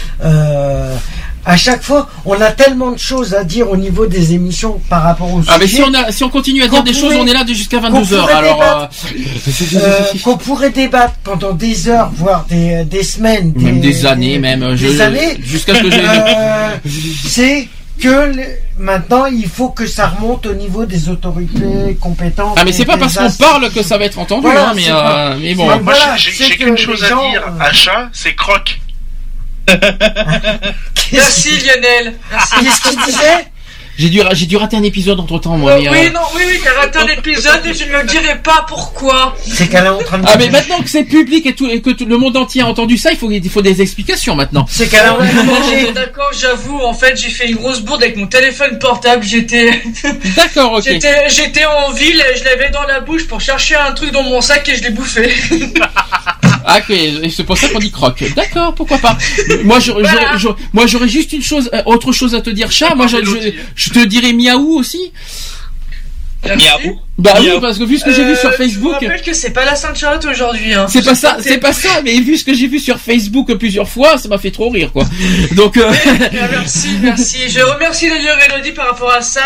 Euh, 1.45 1.51
à 1.51 1.57
chaque 1.57 1.83
fois, 1.83 2.09
on 2.25 2.39
a 2.39 2.51
tellement 2.51 2.91
de 2.91 2.97
choses 2.99 3.33
à 3.33 3.43
dire 3.43 3.69
au 3.69 3.75
niveau 3.77 4.05
des 4.07 4.33
émissions 4.33 4.79
par 4.89 5.03
rapport 5.03 5.31
aux 5.33 5.41
Ah 5.47 5.57
mais 5.59 5.67
si 5.67 5.81
on 5.81 5.93
a 5.93 6.11
si 6.11 6.23
on 6.23 6.29
continue 6.29 6.63
à 6.63 6.67
dire 6.67 6.83
des 6.83 6.93
choses, 6.93 7.13
on 7.17 7.27
est 7.27 7.33
là 7.33 7.43
de- 7.43 7.53
jusqu'à 7.53 7.77
qu'on 7.79 7.89
22 8.01 8.15
h 8.15 8.19
pourrait 8.21 8.33
Alors 8.33 8.61
euh, 8.61 8.85
euh, 9.75 9.99
qu'on 10.23 10.37
pourrait 10.37 10.69
débattre 10.71 11.15
pendant 11.23 11.51
des 11.53 11.87
heures, 11.89 12.11
voire 12.15 12.45
des, 12.49 12.83
des 12.85 13.03
semaines, 13.03 13.53
même 13.57 13.79
des 13.81 14.05
années, 14.05 14.39
même 14.39 14.61
des 14.75 14.77
je- 14.77 15.01
années, 15.01 15.37
jusqu'à 15.41 15.75
ce 15.75 15.81
que 15.81 15.91
j'ai. 15.91 15.99
euh, 15.99 16.69
c'est 17.27 17.67
que 17.99 18.07
le- 18.35 18.43
maintenant 18.79 19.25
il 19.25 19.47
faut 19.47 19.69
que 19.69 19.85
ça 19.85 20.07
remonte 20.07 20.45
au 20.45 20.53
niveau 20.53 20.85
des 20.85 21.09
autorités 21.09 21.95
compétentes. 21.99 22.55
Ah 22.57 22.63
mais 22.65 22.71
c'est 22.71 22.85
pas 22.85 22.95
des 22.95 23.01
parce 23.01 23.17
qu'on 23.17 23.31
parle 23.31 23.69
que 23.71 23.83
ça 23.83 23.97
va 23.97 24.05
être 24.05 24.17
entendu, 24.19 24.43
Voilà, 24.47 24.69
hein, 24.69 24.73
mais 24.75 24.83
c'est 24.83 24.91
euh, 24.91 24.95
pas- 24.95 25.35
mais 25.39 25.53
bon. 25.55 25.63
c'est 25.69 25.79
Moi, 25.83 25.93
Voilà, 25.93 26.15
j'ai- 26.17 26.31
qu'une 26.55 26.71
les 26.75 26.77
chose 26.81 26.99
gens, 27.05 27.19
à 27.27 27.31
dire. 27.31 27.43
euh, 27.47 27.63
Un 27.69 27.71
chat, 27.73 28.09
c'est 28.13 28.33
croque. 28.33 28.79
Merci 31.11 31.49
Lionel. 31.59 32.13
Merci. 32.31 32.55
Qu'est-ce 32.59 32.81
qu'il 32.81 33.05
disait 33.05 33.47
J'ai 33.97 34.09
dû 34.09 34.21
j'ai 34.31 34.45
dû 34.47 34.57
rater 34.57 34.75
un 34.75 34.83
épisode 34.83 35.19
entre 35.19 35.37
temps 35.39 35.57
moi. 35.57 35.73
Euh, 35.73 35.81
mais, 35.83 35.89
oui, 35.89 36.07
euh, 36.07 36.11
non, 36.11 36.21
oui, 36.35 36.41
oui, 36.47 36.59
t'as 36.63 36.73
raté 36.73 36.99
un 36.99 37.07
épisode 37.15 37.65
et 37.65 37.73
je 37.73 37.83
ne 37.85 38.03
dirai 38.07 38.39
pas 38.39 38.65
pourquoi. 38.67 39.35
C'est 39.45 39.69
qu'elle 39.69 39.85
est 39.85 39.89
en 39.89 39.99
train 39.99 40.17
de. 40.17 40.25
Ah 40.27 40.35
mais 40.37 40.49
maintenant 40.49 40.81
que 40.81 40.89
c'est 40.89 41.03
public 41.03 41.45
et, 41.45 41.53
tout, 41.53 41.69
et 41.69 41.81
que 41.81 41.91
tout 41.91 42.05
le 42.05 42.17
monde 42.17 42.35
entier 42.35 42.63
a 42.63 42.67
entendu 42.67 42.97
ça, 42.97 43.11
il 43.11 43.17
faut 43.17 43.29
il 43.29 43.49
faut 43.49 43.61
des 43.61 43.81
explications 43.81 44.35
maintenant. 44.35 44.65
C'est 44.69 44.87
qu'elle 44.87 45.05
est 45.05 45.09
en 45.09 45.17
train 45.17 45.27
de. 45.27 45.93
D'accord, 45.93 46.31
j'avoue, 46.33 46.79
en 46.79 46.93
fait, 46.93 47.15
j'ai 47.15 47.29
fait 47.29 47.49
une 47.49 47.57
grosse 47.57 47.81
bourde 47.81 48.01
avec 48.01 48.17
mon 48.17 48.27
téléphone 48.27 48.79
portable. 48.79 49.23
J'étais, 49.23 49.83
D'accord, 50.35 50.73
ok. 50.73 50.83
j'étais, 50.83 51.29
j'étais 51.29 51.65
en 51.65 51.91
ville 51.91 52.21
et 52.33 52.37
je 52.37 52.43
l'avais 52.45 52.71
dans 52.71 52.83
la 52.83 52.99
bouche 52.99 53.27
pour 53.27 53.41
chercher 53.41 53.75
un 53.75 53.91
truc 53.91 54.11
dans 54.11 54.23
mon 54.23 54.41
sac 54.41 54.67
et 54.69 54.75
je 54.75 54.83
l'ai 54.83 54.89
bouffé. 54.89 55.33
Ah 56.65 56.79
ok, 56.79 56.89
et 56.89 57.29
c'est 57.29 57.43
pour 57.43 57.57
ça 57.57 57.69
qu'on 57.69 57.79
dit 57.79 57.91
croque. 57.91 58.23
D'accord, 58.35 58.73
pourquoi 58.75 58.97
pas. 58.97 59.17
Moi 59.63 59.79
j'aurais 59.79 60.03
moi 60.73 60.87
juste 61.07 61.33
une 61.33 61.41
chose, 61.41 61.69
euh, 61.73 61.81
autre 61.85 62.11
chose 62.11 62.35
à 62.35 62.41
te 62.41 62.49
dire, 62.49 62.71
chat. 62.71 62.95
Moi 62.95 63.07
je, 63.07 63.17
je, 63.23 63.51
je 63.75 63.89
te 63.89 64.05
dirais 64.05 64.33
miaou 64.33 64.77
aussi. 64.77 65.11
Miaou. 66.45 66.99
Bah 67.15 67.35
oui, 67.39 67.51
parce 67.61 67.77
que 67.77 67.83
vu 67.83 67.99
ce 67.99 68.05
que 68.05 68.11
j'ai 68.11 68.25
vu 68.25 68.35
sur 68.35 68.49
Euh, 68.49 68.53
Facebook. 68.53 68.95
Je 68.99 69.05
rappelle 69.05 69.21
que 69.21 69.33
c'est 69.33 69.51
pas 69.51 69.65
la 69.65 69.75
Sainte 69.75 69.95
Charlotte 69.95 70.25
aujourd'hui. 70.25 70.73
Hein. 70.73 70.87
C'est 70.89 71.05
pas 71.05 71.13
ça, 71.13 71.37
c'est 71.39 71.59
pas 71.59 71.71
ça, 71.71 72.01
mais 72.03 72.19
vu 72.19 72.37
ce 72.37 72.43
que 72.43 72.55
j'ai 72.55 72.67
vu 72.67 72.79
sur 72.79 72.97
Facebook 72.97 73.53
plusieurs 73.53 73.87
fois, 73.87 74.17
ça 74.17 74.27
m'a 74.29 74.39
fait 74.39 74.49
trop 74.49 74.69
rire, 74.69 74.91
quoi. 74.91 75.05
Donc, 75.51 75.77
euh, 75.77 75.91
Ah, 76.05 76.47
merci, 76.51 76.97
merci. 77.01 77.49
Je 77.49 77.59
remercie 77.59 78.09
d'ailleurs 78.09 78.37
Elodie 78.49 78.71
par 78.71 78.87
rapport 78.87 79.11
à 79.13 79.21
ça. 79.21 79.41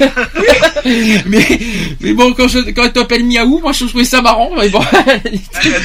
mais, 1.26 1.46
mais 2.00 2.12
bon, 2.14 2.32
quand 2.32 2.48
je, 2.48 2.58
quand 2.70 2.84
elle 2.84 2.92
t'appelle 2.92 3.24
Miaou, 3.24 3.60
moi 3.60 3.72
je 3.72 3.84
trouvais 3.84 4.04
ça 4.04 4.22
marrant, 4.22 4.50
mais 4.58 4.68
bon. 4.70 4.80
Elle, 5.06 5.30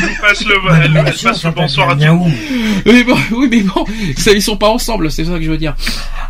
nous 0.01 0.21
passe 0.21 0.45
le, 0.45 0.55
elle, 0.83 1.03
elle 1.05 1.13
passe 1.13 1.43
le 1.43 1.51
bonsoir 1.51 1.89
à 1.89 1.95
Miaou. 1.95 2.31
oui, 2.85 3.03
bon, 3.03 3.17
oui, 3.31 3.47
mais 3.51 3.59
bon, 3.61 3.85
ça, 4.17 4.31
ils 4.31 4.41
sont 4.41 4.57
pas 4.57 4.69
ensemble, 4.69 5.11
c'est 5.11 5.25
ça 5.25 5.31
que 5.33 5.41
je 5.43 5.49
veux 5.51 5.57
dire. 5.57 5.75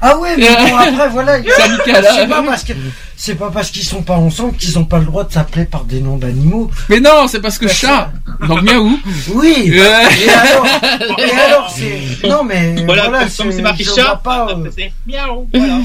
Ah 0.02 0.18
ouais, 0.18 0.36
mais 0.38 0.48
bon, 0.48 0.76
après 0.78 1.10
voilà. 1.10 1.38
C'est 1.44 1.96
hein. 1.96 2.28
Pas 2.28 2.44
parce 2.44 2.64
que 2.64 2.74
c'est 3.16 3.36
pas 3.36 3.50
parce 3.50 3.72
qu'ils 3.72 3.84
sont 3.86 4.02
pas 4.02 4.16
ensemble 4.16 4.56
qu'ils 4.58 4.78
ont 4.78 4.84
pas 4.84 4.95
pas 4.96 5.00
le 5.00 5.06
droit 5.08 5.26
de 5.26 5.34
s'appeler 5.34 5.66
par 5.66 5.84
des 5.84 6.00
noms 6.00 6.16
d'animaux. 6.16 6.72
Mais 6.90 7.02
non, 7.02 7.28
c'est 7.28 7.42
parce 7.42 7.58
que 7.58 7.68
chat. 7.68 8.12
Donc 8.48 8.62
miaou. 8.62 8.98
Oui. 9.34 9.74
Euh. 9.86 10.10
Et 10.22 10.30
alors, 10.30 11.20
et 11.20 11.32
alors 11.32 11.70
c'est. 11.70 12.28
Non 12.28 12.44
mais 12.44 12.76
Voilà, 12.86 13.28
c'est 13.28 13.62
marqué 13.62 13.84
chat, 13.84 14.22
pas. 14.24 14.48
euh, 14.52 14.90
miaou, 15.06 15.48
voilà. 15.54 15.80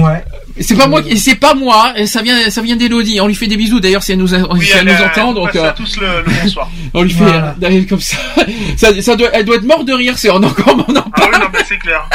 Ouais. 0.00 0.24
C'est 0.60 0.76
pas 0.76 0.86
moi, 0.88 1.02
c'est 1.16 1.36
pas 1.36 1.54
moi, 1.54 1.92
ça 2.06 2.20
vient, 2.22 2.50
ça 2.50 2.62
vient 2.62 2.74
d'Elodie. 2.76 3.20
On 3.20 3.28
lui 3.28 3.34
fait 3.34 3.46
des 3.46 3.56
bisous 3.56 3.78
d'ailleurs 3.80 4.02
si 4.02 4.12
elle 4.12 4.18
nous, 4.18 4.34
a- 4.34 4.52
Oui, 4.52 4.64
si 4.66 4.72
elle 4.72 4.78
elle, 4.88 4.94
nous 4.96 5.02
euh, 5.02 5.06
entend, 5.06 5.28
elle 5.28 5.34
donc 5.34 5.52
passe 5.52 5.56
euh, 5.56 5.68
à 5.68 5.72
tous 5.72 5.96
le, 6.00 6.06
le 6.26 6.42
bonsoir. 6.42 6.70
on 6.94 7.02
lui 7.02 7.10
fait 7.10 7.22
Voilà. 7.24 7.54
euh, 7.62 7.82
comme 7.88 8.00
ça. 8.00 8.16
ça, 8.76 9.00
ça 9.02 9.16
doit, 9.16 9.28
elle 9.32 9.44
doit 9.44 9.56
être 9.56 9.64
morte 9.64 9.86
de 9.86 9.92
rire, 9.92 10.14
c'est 10.18 10.30
on 10.30 10.42
encore, 10.42 10.74
on 10.88 10.96
en 10.96 11.04
Ah 11.14 11.28
oui, 11.32 11.38
non, 11.40 11.46
mais 11.52 11.60
c'est 11.68 11.78
clair. 11.78 12.08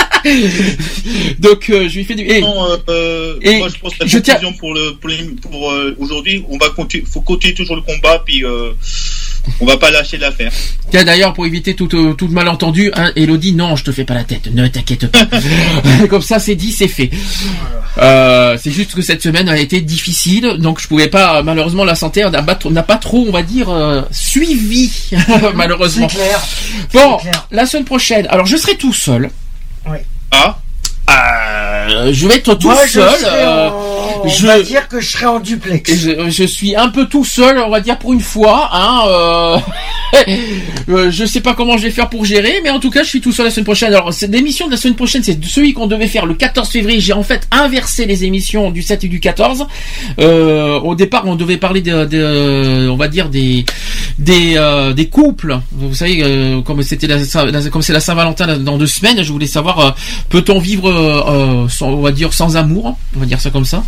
Donc 1.40 1.70
euh, 1.70 1.88
je 1.90 1.96
lui 1.98 2.04
fais 2.06 2.16
des. 2.16 2.24
et- 2.24 2.42
Non, 2.42 2.66
euh, 2.70 2.78
euh, 2.90 3.36
Et 3.42 3.58
moi 3.60 3.68
je 3.74 3.80
pense 3.80 3.94
que 3.96 4.04
la 4.04 4.08
je 4.08 4.18
tiens- 4.20 4.40
pour 4.60 4.74
le 4.74 4.92
pour, 4.96 5.10
les- 5.10 5.24
pour 5.42 5.72
euh, 5.72 5.96
aujourd'hui, 6.00 6.44
on 6.50 6.58
va 6.58 6.70
continuer, 6.70 7.06
faut 7.06 7.22
continuer 7.22 7.54
toujours 7.54 7.76
le 7.76 7.82
combat, 7.82 8.22
puis 8.26 8.44
euh, 8.46 8.72
on 9.60 9.66
va 9.66 9.78
pas 9.78 9.92
lâcher 9.92 10.18
l'affaire. 10.18 10.52
Tiens 10.92 11.04
d'ailleurs 11.04 11.34
pour 11.34 11.46
éviter 11.46 11.76
tout, 11.76 11.90
euh, 11.96 12.14
tout 12.14 12.28
malentendu, 12.28 12.92
hein, 12.96 13.12
Elodie, 13.16 13.54
non, 13.54 13.76
je 13.76 13.84
te 13.84 13.92
fais 13.92 14.06
pas 14.06 14.14
la 14.14 14.24
tête, 14.24 14.48
ne 14.54 14.68
t'inquiète 14.68 15.08
pas. 15.08 15.26
Comme 16.10 16.22
ça, 16.22 16.40
c'est 16.40 16.56
dit, 16.56 16.72
c'est 16.72 16.88
fait. 16.88 17.10
Euh, 17.98 18.58
c'est 18.62 18.72
juste 18.72 18.94
que 18.96 19.02
cette 19.02 19.22
semaine 19.22 19.50
a 19.50 19.58
été 19.58 19.82
difficile, 19.82 20.58
donc 20.60 20.82
je 20.82 20.88
pouvais 20.88 21.10
pas. 21.10 21.44
Malheureusement, 21.44 21.84
la 21.84 21.96
santé 21.96 22.24
n'a 22.30 22.42
pas, 22.42 22.56
trop- 22.56 22.72
n'a 22.72 22.84
pas 22.84 22.98
trop, 22.98 23.26
on 23.28 23.32
va 23.32 23.44
dire, 23.44 23.70
euh, 23.70 24.02
suivi. 24.12 24.92
malheureusement. 25.56 26.08
C'est 26.10 26.16
clair. 26.18 26.42
Bon, 26.94 27.18
clair. 27.18 27.48
la 27.52 27.66
semaine 27.66 27.86
prochaine. 27.86 28.26
Alors, 28.30 28.46
je 28.46 28.58
serai 28.58 28.76
tout 28.76 28.94
seul. 28.94 29.30
Ah, 30.32 30.58
Euh, 31.16 32.12
je 32.14 32.28
vais 32.28 32.36
être 32.38 32.56
tout 32.56 32.68
Moi, 32.70 32.88
seul. 32.88 33.04
euh, 33.26 33.70
en- 33.70 33.94
On 34.26 34.28
je- 34.30 34.48
va 34.48 34.62
dire 34.62 34.88
que 34.88 35.00
je 35.02 35.10
serai 35.12 35.26
en 35.26 35.40
duplex. 35.40 35.94
je, 35.94 36.30
je 36.30 36.44
suis 36.46 36.76
un 36.76 36.88
peu 36.90 37.06
tout 37.08 37.26
seul, 37.26 37.60
on 37.60 37.70
va 37.70 37.82
dire 37.82 37.98
pour 38.00 38.14
une 38.14 38.22
fois. 38.22 38.70
Hein, 38.72 39.02
euh, 39.08 39.58
euh, 40.90 41.12
je 41.12 41.26
sais 41.26 41.42
pas 41.42 41.54
comment 41.56 41.78
je 41.78 41.84
vais 41.84 41.92
faire 41.92 42.10
pour 42.10 42.24
gérer, 42.24 42.62
mais 42.64 42.70
en 42.70 42.80
tout 42.80 42.90
cas, 42.90 43.04
je 43.04 43.10
suis 43.10 43.20
tout 43.22 43.32
seul 43.34 43.46
la 43.46 43.52
semaine 43.52 43.66
prochaine. 43.66 43.94
Alors, 43.94 44.12
l'émission 44.30 44.68
de 44.68 44.72
la 44.72 44.78
semaine 44.78 44.96
prochaine, 44.96 45.24
c'est 45.24 45.44
celui 45.44 45.74
qu'on 45.74 45.88
devait 45.88 46.08
faire 46.08 46.26
le 46.26 46.36
14 46.36 46.70
février. 46.70 47.00
J'ai 47.02 47.14
en 47.14 47.24
fait 47.24 47.48
inversé 47.52 48.06
les 48.06 48.24
émissions 48.24 48.72
du 48.72 48.82
7 48.82 49.04
et 49.04 49.08
du 49.08 49.20
14. 49.20 49.66
Euh, 50.20 50.80
au 50.80 50.96
départ, 50.96 51.24
on 51.26 51.36
devait 51.36 51.58
parler 51.58 51.82
de, 51.82 52.06
de- 52.06 52.88
on 52.90 52.96
va 52.96 53.08
dire 53.10 53.28
des 53.30 53.66
des 54.20 54.54
euh, 54.56 54.94
des 54.94 55.08
couples. 55.08 55.60
Vous 55.74 55.94
savez, 55.96 56.22
euh, 56.24 56.62
comme 56.62 56.82
c'était 56.84 57.08
la, 57.08 57.24
Saint- 57.26 57.46
la- 57.46 57.62
comme 57.70 57.82
c'est 57.82 57.94
la 57.94 58.00
Saint-Valentin 58.00 58.58
dans 58.60 58.78
deux 58.78 58.88
semaines, 58.88 59.22
je 59.22 59.32
voulais 59.32 59.48
savoir 59.48 59.80
euh, 59.80 59.90
peut-on 60.30 60.60
vivre, 60.60 60.90
euh, 61.04 61.64
euh, 61.66 61.70
sans, 61.70 61.90
on 61.90 62.02
va 62.02 62.12
dire 62.12 62.34
sans 62.34 62.58
amour, 62.58 62.98
on 63.16 63.20
va 63.20 63.26
dire 63.26 63.40
ça 63.40 63.50
comme 63.50 63.66
ça. 63.66 63.84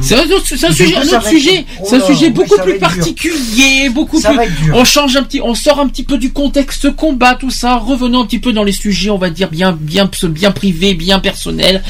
C'est 0.00 0.14
un 0.14 0.30
autre, 0.30 0.44
c'est 0.46 0.64
un 0.64 0.70
Du 0.70 0.76
sujet, 0.76 0.92
coup, 0.92 1.00
un 1.00 1.16
autre 1.18 1.28
sujet, 1.28 1.66
oh 1.80 1.86
c'est 1.88 1.96
un 1.96 2.06
sujet 2.06 2.26
oui, 2.26 2.32
beaucoup 2.32 2.56
plus 2.62 2.72
dur. 2.72 2.80
particulier, 2.80 3.88
beaucoup 3.90 4.20
Ça 4.20 4.32
plus. 4.32 4.72
On 4.72 4.84
change 4.84 5.16
un 5.16 5.22
petit, 5.22 5.40
on 5.40 5.54
sort 5.54 5.80
un 5.80 5.88
petit 5.88 6.04
peu 6.04 6.18
du 6.18 6.32
contexte 6.32 6.94
combat, 6.94 7.34
tout 7.34 7.50
ça. 7.50 7.76
Revenons 7.76 8.22
un 8.22 8.26
petit 8.26 8.38
peu 8.38 8.52
dans 8.52 8.64
les 8.64 8.72
sujets, 8.72 9.10
on 9.10 9.18
va 9.18 9.30
dire 9.30 9.48
bien, 9.50 9.72
bien, 9.78 10.10
bien 10.24 10.50
privés, 10.50 10.94
bien 10.94 11.20
personnels. 11.20 11.82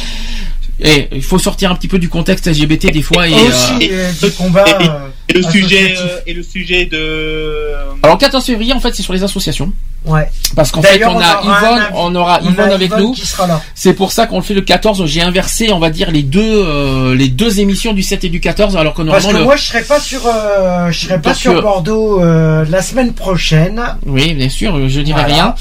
Et 0.80 1.08
il 1.12 1.22
faut 1.22 1.38
sortir 1.38 1.72
un 1.72 1.74
petit 1.74 1.88
peu 1.88 1.98
du 1.98 2.08
contexte 2.08 2.46
LGBT 2.46 2.92
des 2.92 3.02
fois. 3.02 3.28
Et, 3.28 3.32
Aussi, 3.32 3.90
euh, 3.90 4.12
du 4.22 4.30
combat. 4.32 4.64
et, 4.80 4.88
et 5.28 5.34
le 5.34 5.42
sujet 5.42 5.94
euh, 5.98 6.20
et 6.26 6.32
le 6.34 6.42
sujet 6.42 6.86
de 6.86 7.74
Alors 8.02 8.18
14 8.18 8.44
février, 8.44 8.72
en 8.72 8.80
fait, 8.80 8.94
c'est 8.94 9.02
sur 9.02 9.12
les 9.12 9.22
associations. 9.22 9.72
Ouais. 10.04 10.28
Parce 10.54 10.70
qu'en 10.70 10.80
fait, 10.80 11.04
on 11.04 11.18
a 11.20 11.40
on 11.42 11.48
aura 11.48 11.58
un 11.68 11.76
Yvonne, 11.76 11.82
on 11.94 12.14
aura 12.14 12.40
On 12.42 12.46
a 12.46 12.50
Yvonne 12.50 12.70
avec 12.70 12.86
Yvonne 12.86 13.00
nous. 13.02 13.12
qui 13.12 13.26
sera 13.26 13.46
là. 13.46 13.60
C'est 13.74 13.92
pour 13.94 14.12
ça 14.12 14.26
qu'on 14.26 14.36
le 14.36 14.42
fait 14.42 14.54
le 14.54 14.62
14. 14.62 15.04
J'ai 15.06 15.20
inversé, 15.22 15.72
on 15.72 15.78
va 15.80 15.90
dire, 15.90 16.10
les 16.10 16.22
deux, 16.22 16.40
euh, 16.42 17.14
les 17.14 17.28
deux 17.28 17.60
émissions 17.60 17.92
du 17.92 18.02
7 18.02 18.24
et 18.24 18.28
du 18.28 18.40
14, 18.40 18.76
alors 18.76 18.94
que 18.94 19.02
Parce 19.02 19.24
normalement 19.24 19.32
que 19.32 19.38
le... 19.38 19.44
moi, 19.44 19.56
je 19.56 19.64
serai 19.64 19.82
pas 19.82 20.00
sur, 20.00 20.20
euh, 20.26 20.90
je 20.92 20.98
serai 21.06 21.20
pas 21.20 21.34
sur 21.34 21.52
euh, 21.58 21.60
Bordeaux 21.62 22.22
euh, 22.22 22.64
la 22.70 22.80
semaine 22.80 23.12
prochaine. 23.12 23.82
Oui, 24.06 24.32
bien 24.34 24.48
sûr, 24.48 24.88
je 24.88 25.00
dirai 25.00 25.20
Voilà. 25.20 25.34
rien. 25.34 25.54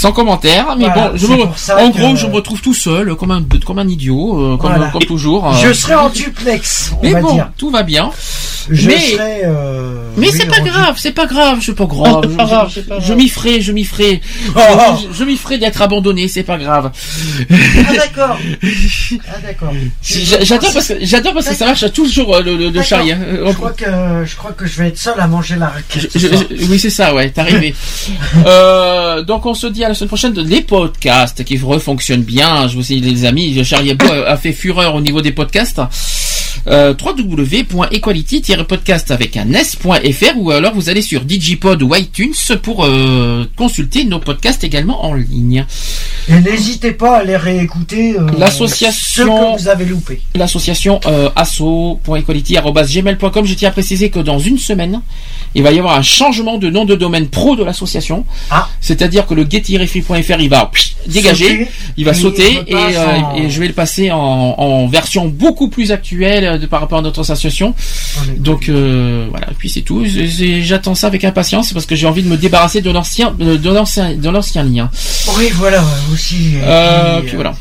Sans 0.00 0.12
commentaire, 0.12 0.76
mais 0.78 0.86
Voilà, 0.86 1.10
bon, 1.10 1.16
je 1.18 1.26
me, 1.26 1.42
en 1.42 1.90
que- 1.92 1.98
gros, 1.98 2.16
je 2.16 2.26
me 2.26 2.32
retrouve 2.32 2.62
tout 2.62 2.72
seul, 2.72 3.14
comme 3.16 3.32
un, 3.32 3.42
comme 3.66 3.78
un 3.78 3.86
idiot, 3.86 4.54
euh, 4.54 4.56
comme, 4.56 4.70
Voilà. 4.72 4.90
comme 4.90 5.02
toujours. 5.04 5.46
euh. 5.46 5.52
Je 5.62 5.74
serai 5.74 5.94
en 5.94 6.08
duplex, 6.08 6.92
on 6.98 7.02
mais 7.02 7.12
va 7.12 7.20
bon, 7.20 7.34
dire. 7.34 7.50
tout 7.58 7.68
va 7.70 7.82
bien. 7.82 8.10
Je 8.70 8.86
mais, 8.88 8.98
serai. 8.98 9.40
euh, 9.44 9.94
mais 10.16 10.28
oui, 10.28 10.32
c'est 10.36 10.46
pas 10.46 10.60
grave, 10.60 10.94
c'est 10.98 11.12
pas 11.12 11.26
grave, 11.26 11.58
pas 11.76 11.84
grave. 11.86 12.20
c'est 12.22 12.36
pas 12.36 12.44
je- 12.44 12.48
grave, 12.50 12.72
je- 12.74 12.80
pas 12.82 13.00
Je 13.00 13.12
m'y 13.14 13.28
ferai, 13.28 13.60
je 13.60 13.72
m'y 13.72 13.84
ferai. 13.84 14.20
Oh. 14.54 14.60
Je, 15.12 15.18
je 15.18 15.24
m'y 15.24 15.36
ferai 15.36 15.58
d'être 15.58 15.82
abandonné, 15.82 16.28
c'est 16.28 16.42
pas 16.44 16.56
grave. 16.56 16.90
Ah 17.50 17.92
d'accord. 17.94 18.38
Ah 19.28 19.38
d'accord. 19.42 19.72
J'adore 20.02 20.72
parce 20.72 20.88
que 20.88 20.94
j'adore 21.02 21.34
parce 21.34 21.48
que 21.48 21.54
ça 21.54 21.66
marche 21.66 21.90
toujours 21.92 22.36
euh, 22.36 22.42
le, 22.42 22.56
le, 22.56 22.70
le 22.70 22.82
charrier. 22.82 23.14
Euh, 23.14 23.48
Je 23.48 23.52
crois 23.54 23.72
que 23.72 23.84
je 24.24 24.36
crois 24.36 24.52
que 24.52 24.66
je 24.66 24.78
vais 24.82 24.88
être 24.88 24.98
seul 24.98 25.18
à 25.18 25.26
manger 25.26 25.56
la 25.56 25.68
raquette. 25.68 26.10
Je- 26.14 26.28
je- 26.28 26.66
oui, 26.70 26.78
c'est 26.78 26.90
ça, 26.90 27.14
ouais, 27.14 27.30
t'es 27.30 27.40
arrivé. 27.40 27.74
euh, 28.46 29.22
donc, 29.22 29.46
on 29.46 29.54
se 29.54 29.66
dit 29.66 29.84
à 29.84 29.88
la 29.90 29.94
semaine 29.94 30.08
prochaine 30.08 30.32
de 30.32 30.42
les 30.42 30.62
podcasts 30.62 31.42
qui 31.42 31.58
refonctionnent 31.58 32.22
bien. 32.22 32.68
Je 32.68 32.76
vous 32.76 32.82
dis, 32.82 33.00
les 33.00 33.24
amis, 33.24 33.64
Charlie 33.64 33.96
a 34.26 34.36
fait 34.36 34.52
fureur 34.52 34.94
au 34.94 35.00
niveau 35.00 35.20
des 35.20 35.32
podcasts. 35.32 35.80
Euh, 36.66 36.94
www.equality-podcast 37.00 39.10
avec 39.10 39.36
un 39.36 39.52
s.fr 39.52 40.36
ou 40.36 40.50
alors 40.50 40.74
vous 40.74 40.88
allez 40.88 41.02
sur 41.02 41.22
Digipod 41.22 41.82
ou 41.82 41.94
iTunes 41.94 42.32
pour 42.62 42.84
euh, 42.84 43.44
consulter 43.56 44.04
nos 44.04 44.18
podcasts 44.18 44.64
également 44.64 45.04
en 45.04 45.14
ligne. 45.14 45.64
Et 46.28 46.40
n'hésitez 46.40 46.92
pas 46.92 47.18
à 47.18 47.24
les 47.24 47.36
réécouter. 47.36 48.16
euh, 48.18 48.26
L'association- 48.38 49.00
Ce 49.00 49.22
que 49.56 49.62
vous 49.62 49.68
avez 49.68 49.84
loupé. 49.84 50.20
L'association 50.34 51.00
euh, 51.06 51.28
asso.equality.gmail.com. 51.36 53.46
Je 53.46 53.54
tiens 53.54 53.68
à 53.68 53.72
préciser 53.72 54.10
que 54.10 54.18
dans 54.20 54.38
une 54.38 54.58
semaine, 54.58 55.00
il 55.54 55.62
va 55.62 55.72
y 55.72 55.78
avoir 55.78 55.96
un 55.96 56.02
changement 56.02 56.58
de 56.58 56.70
nom 56.70 56.84
de 56.84 56.94
domaine 56.94 57.28
pro 57.28 57.56
de 57.56 57.64
l'association. 57.64 58.24
Ah. 58.50 58.68
C'est-à-dire 58.80 59.26
que 59.26 59.34
le 59.34 59.46
get-free.fr, 59.48 60.40
il 60.40 60.48
va 60.48 60.66
pff, 60.66 60.94
dégager, 61.08 61.48
Sauter. 61.48 61.68
il 61.96 62.04
va 62.04 62.14
sauter 62.14 62.58
et, 62.66 62.74
euh, 62.74 63.36
et 63.36 63.50
je 63.50 63.60
vais 63.60 63.66
le 63.68 63.72
passer 63.72 64.10
en, 64.10 64.18
en 64.18 64.86
version 64.88 65.26
beaucoup 65.28 65.68
plus 65.68 65.92
actuelle 65.92 66.39
euh, 66.44 66.58
de, 66.58 66.66
par 66.66 66.80
rapport 66.80 66.98
à 66.98 67.02
notre 67.02 67.20
association. 67.20 67.74
Donc 68.36 68.68
euh, 68.68 69.26
voilà, 69.30 69.48
puis 69.58 69.68
c'est 69.68 69.82
tout. 69.82 70.04
J'attends 70.06 70.94
ça 70.94 71.06
avec 71.08 71.24
impatience 71.24 71.72
parce 71.72 71.86
que 71.86 71.94
j'ai 71.94 72.06
envie 72.06 72.22
de 72.22 72.28
me 72.28 72.36
débarrasser 72.36 72.80
de 72.80 72.90
l'ancien, 72.90 73.32
de 73.38 73.70
l'ancien, 73.70 74.14
de 74.14 74.28
l'ancien 74.28 74.62
lien. 74.64 74.90
Oui, 75.38 75.48
voilà, 75.54 75.82
aussi. 76.12 76.54
et 76.56 76.60
Euh, 76.62 77.18
puis, 77.18 77.26
puis 77.26 77.32
euh, 77.32 77.36
voilà. 77.36 77.54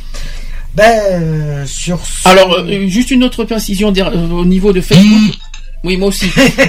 Ben, 0.76 1.00
euh, 1.12 1.66
sur 1.66 2.00
ce- 2.06 2.28
Alors, 2.28 2.54
euh, 2.60 2.88
juste 2.88 3.10
une 3.12 3.24
autre 3.24 3.44
précision 3.44 3.92
euh, 3.98 4.30
au 4.30 4.46
niveau 4.46 4.72
de 4.72 4.82
Facebook. 4.82 5.34
Oui, 5.84 5.96
moi 5.96 6.10
aussi. 6.10 6.26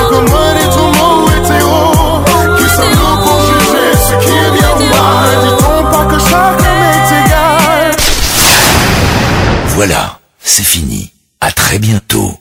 encore 0.00 0.24
moins 0.30 0.52
les 0.54 0.68
tourments 0.74 1.16
ou 1.22 1.26
hétéros, 1.28 2.24
qui 2.56 2.68
sommes 2.74 2.96
nous 3.00 3.16
pour 3.24 3.38
juger 3.40 3.88
ce 3.96 4.14
qui 4.24 4.32
est 4.32 4.50
bien 4.52 4.72
ou 4.76 4.86
mal. 4.88 5.30
Dit-on 5.44 5.78
pas 5.90 6.04
que 6.06 6.18
chacun 6.18 6.76
est 6.94 7.08
égal. 7.26 7.96
Voilà, 9.68 10.18
c'est 10.40 10.64
fini. 10.64 11.10
À 11.40 11.50
très 11.50 11.78
bientôt. 11.80 12.38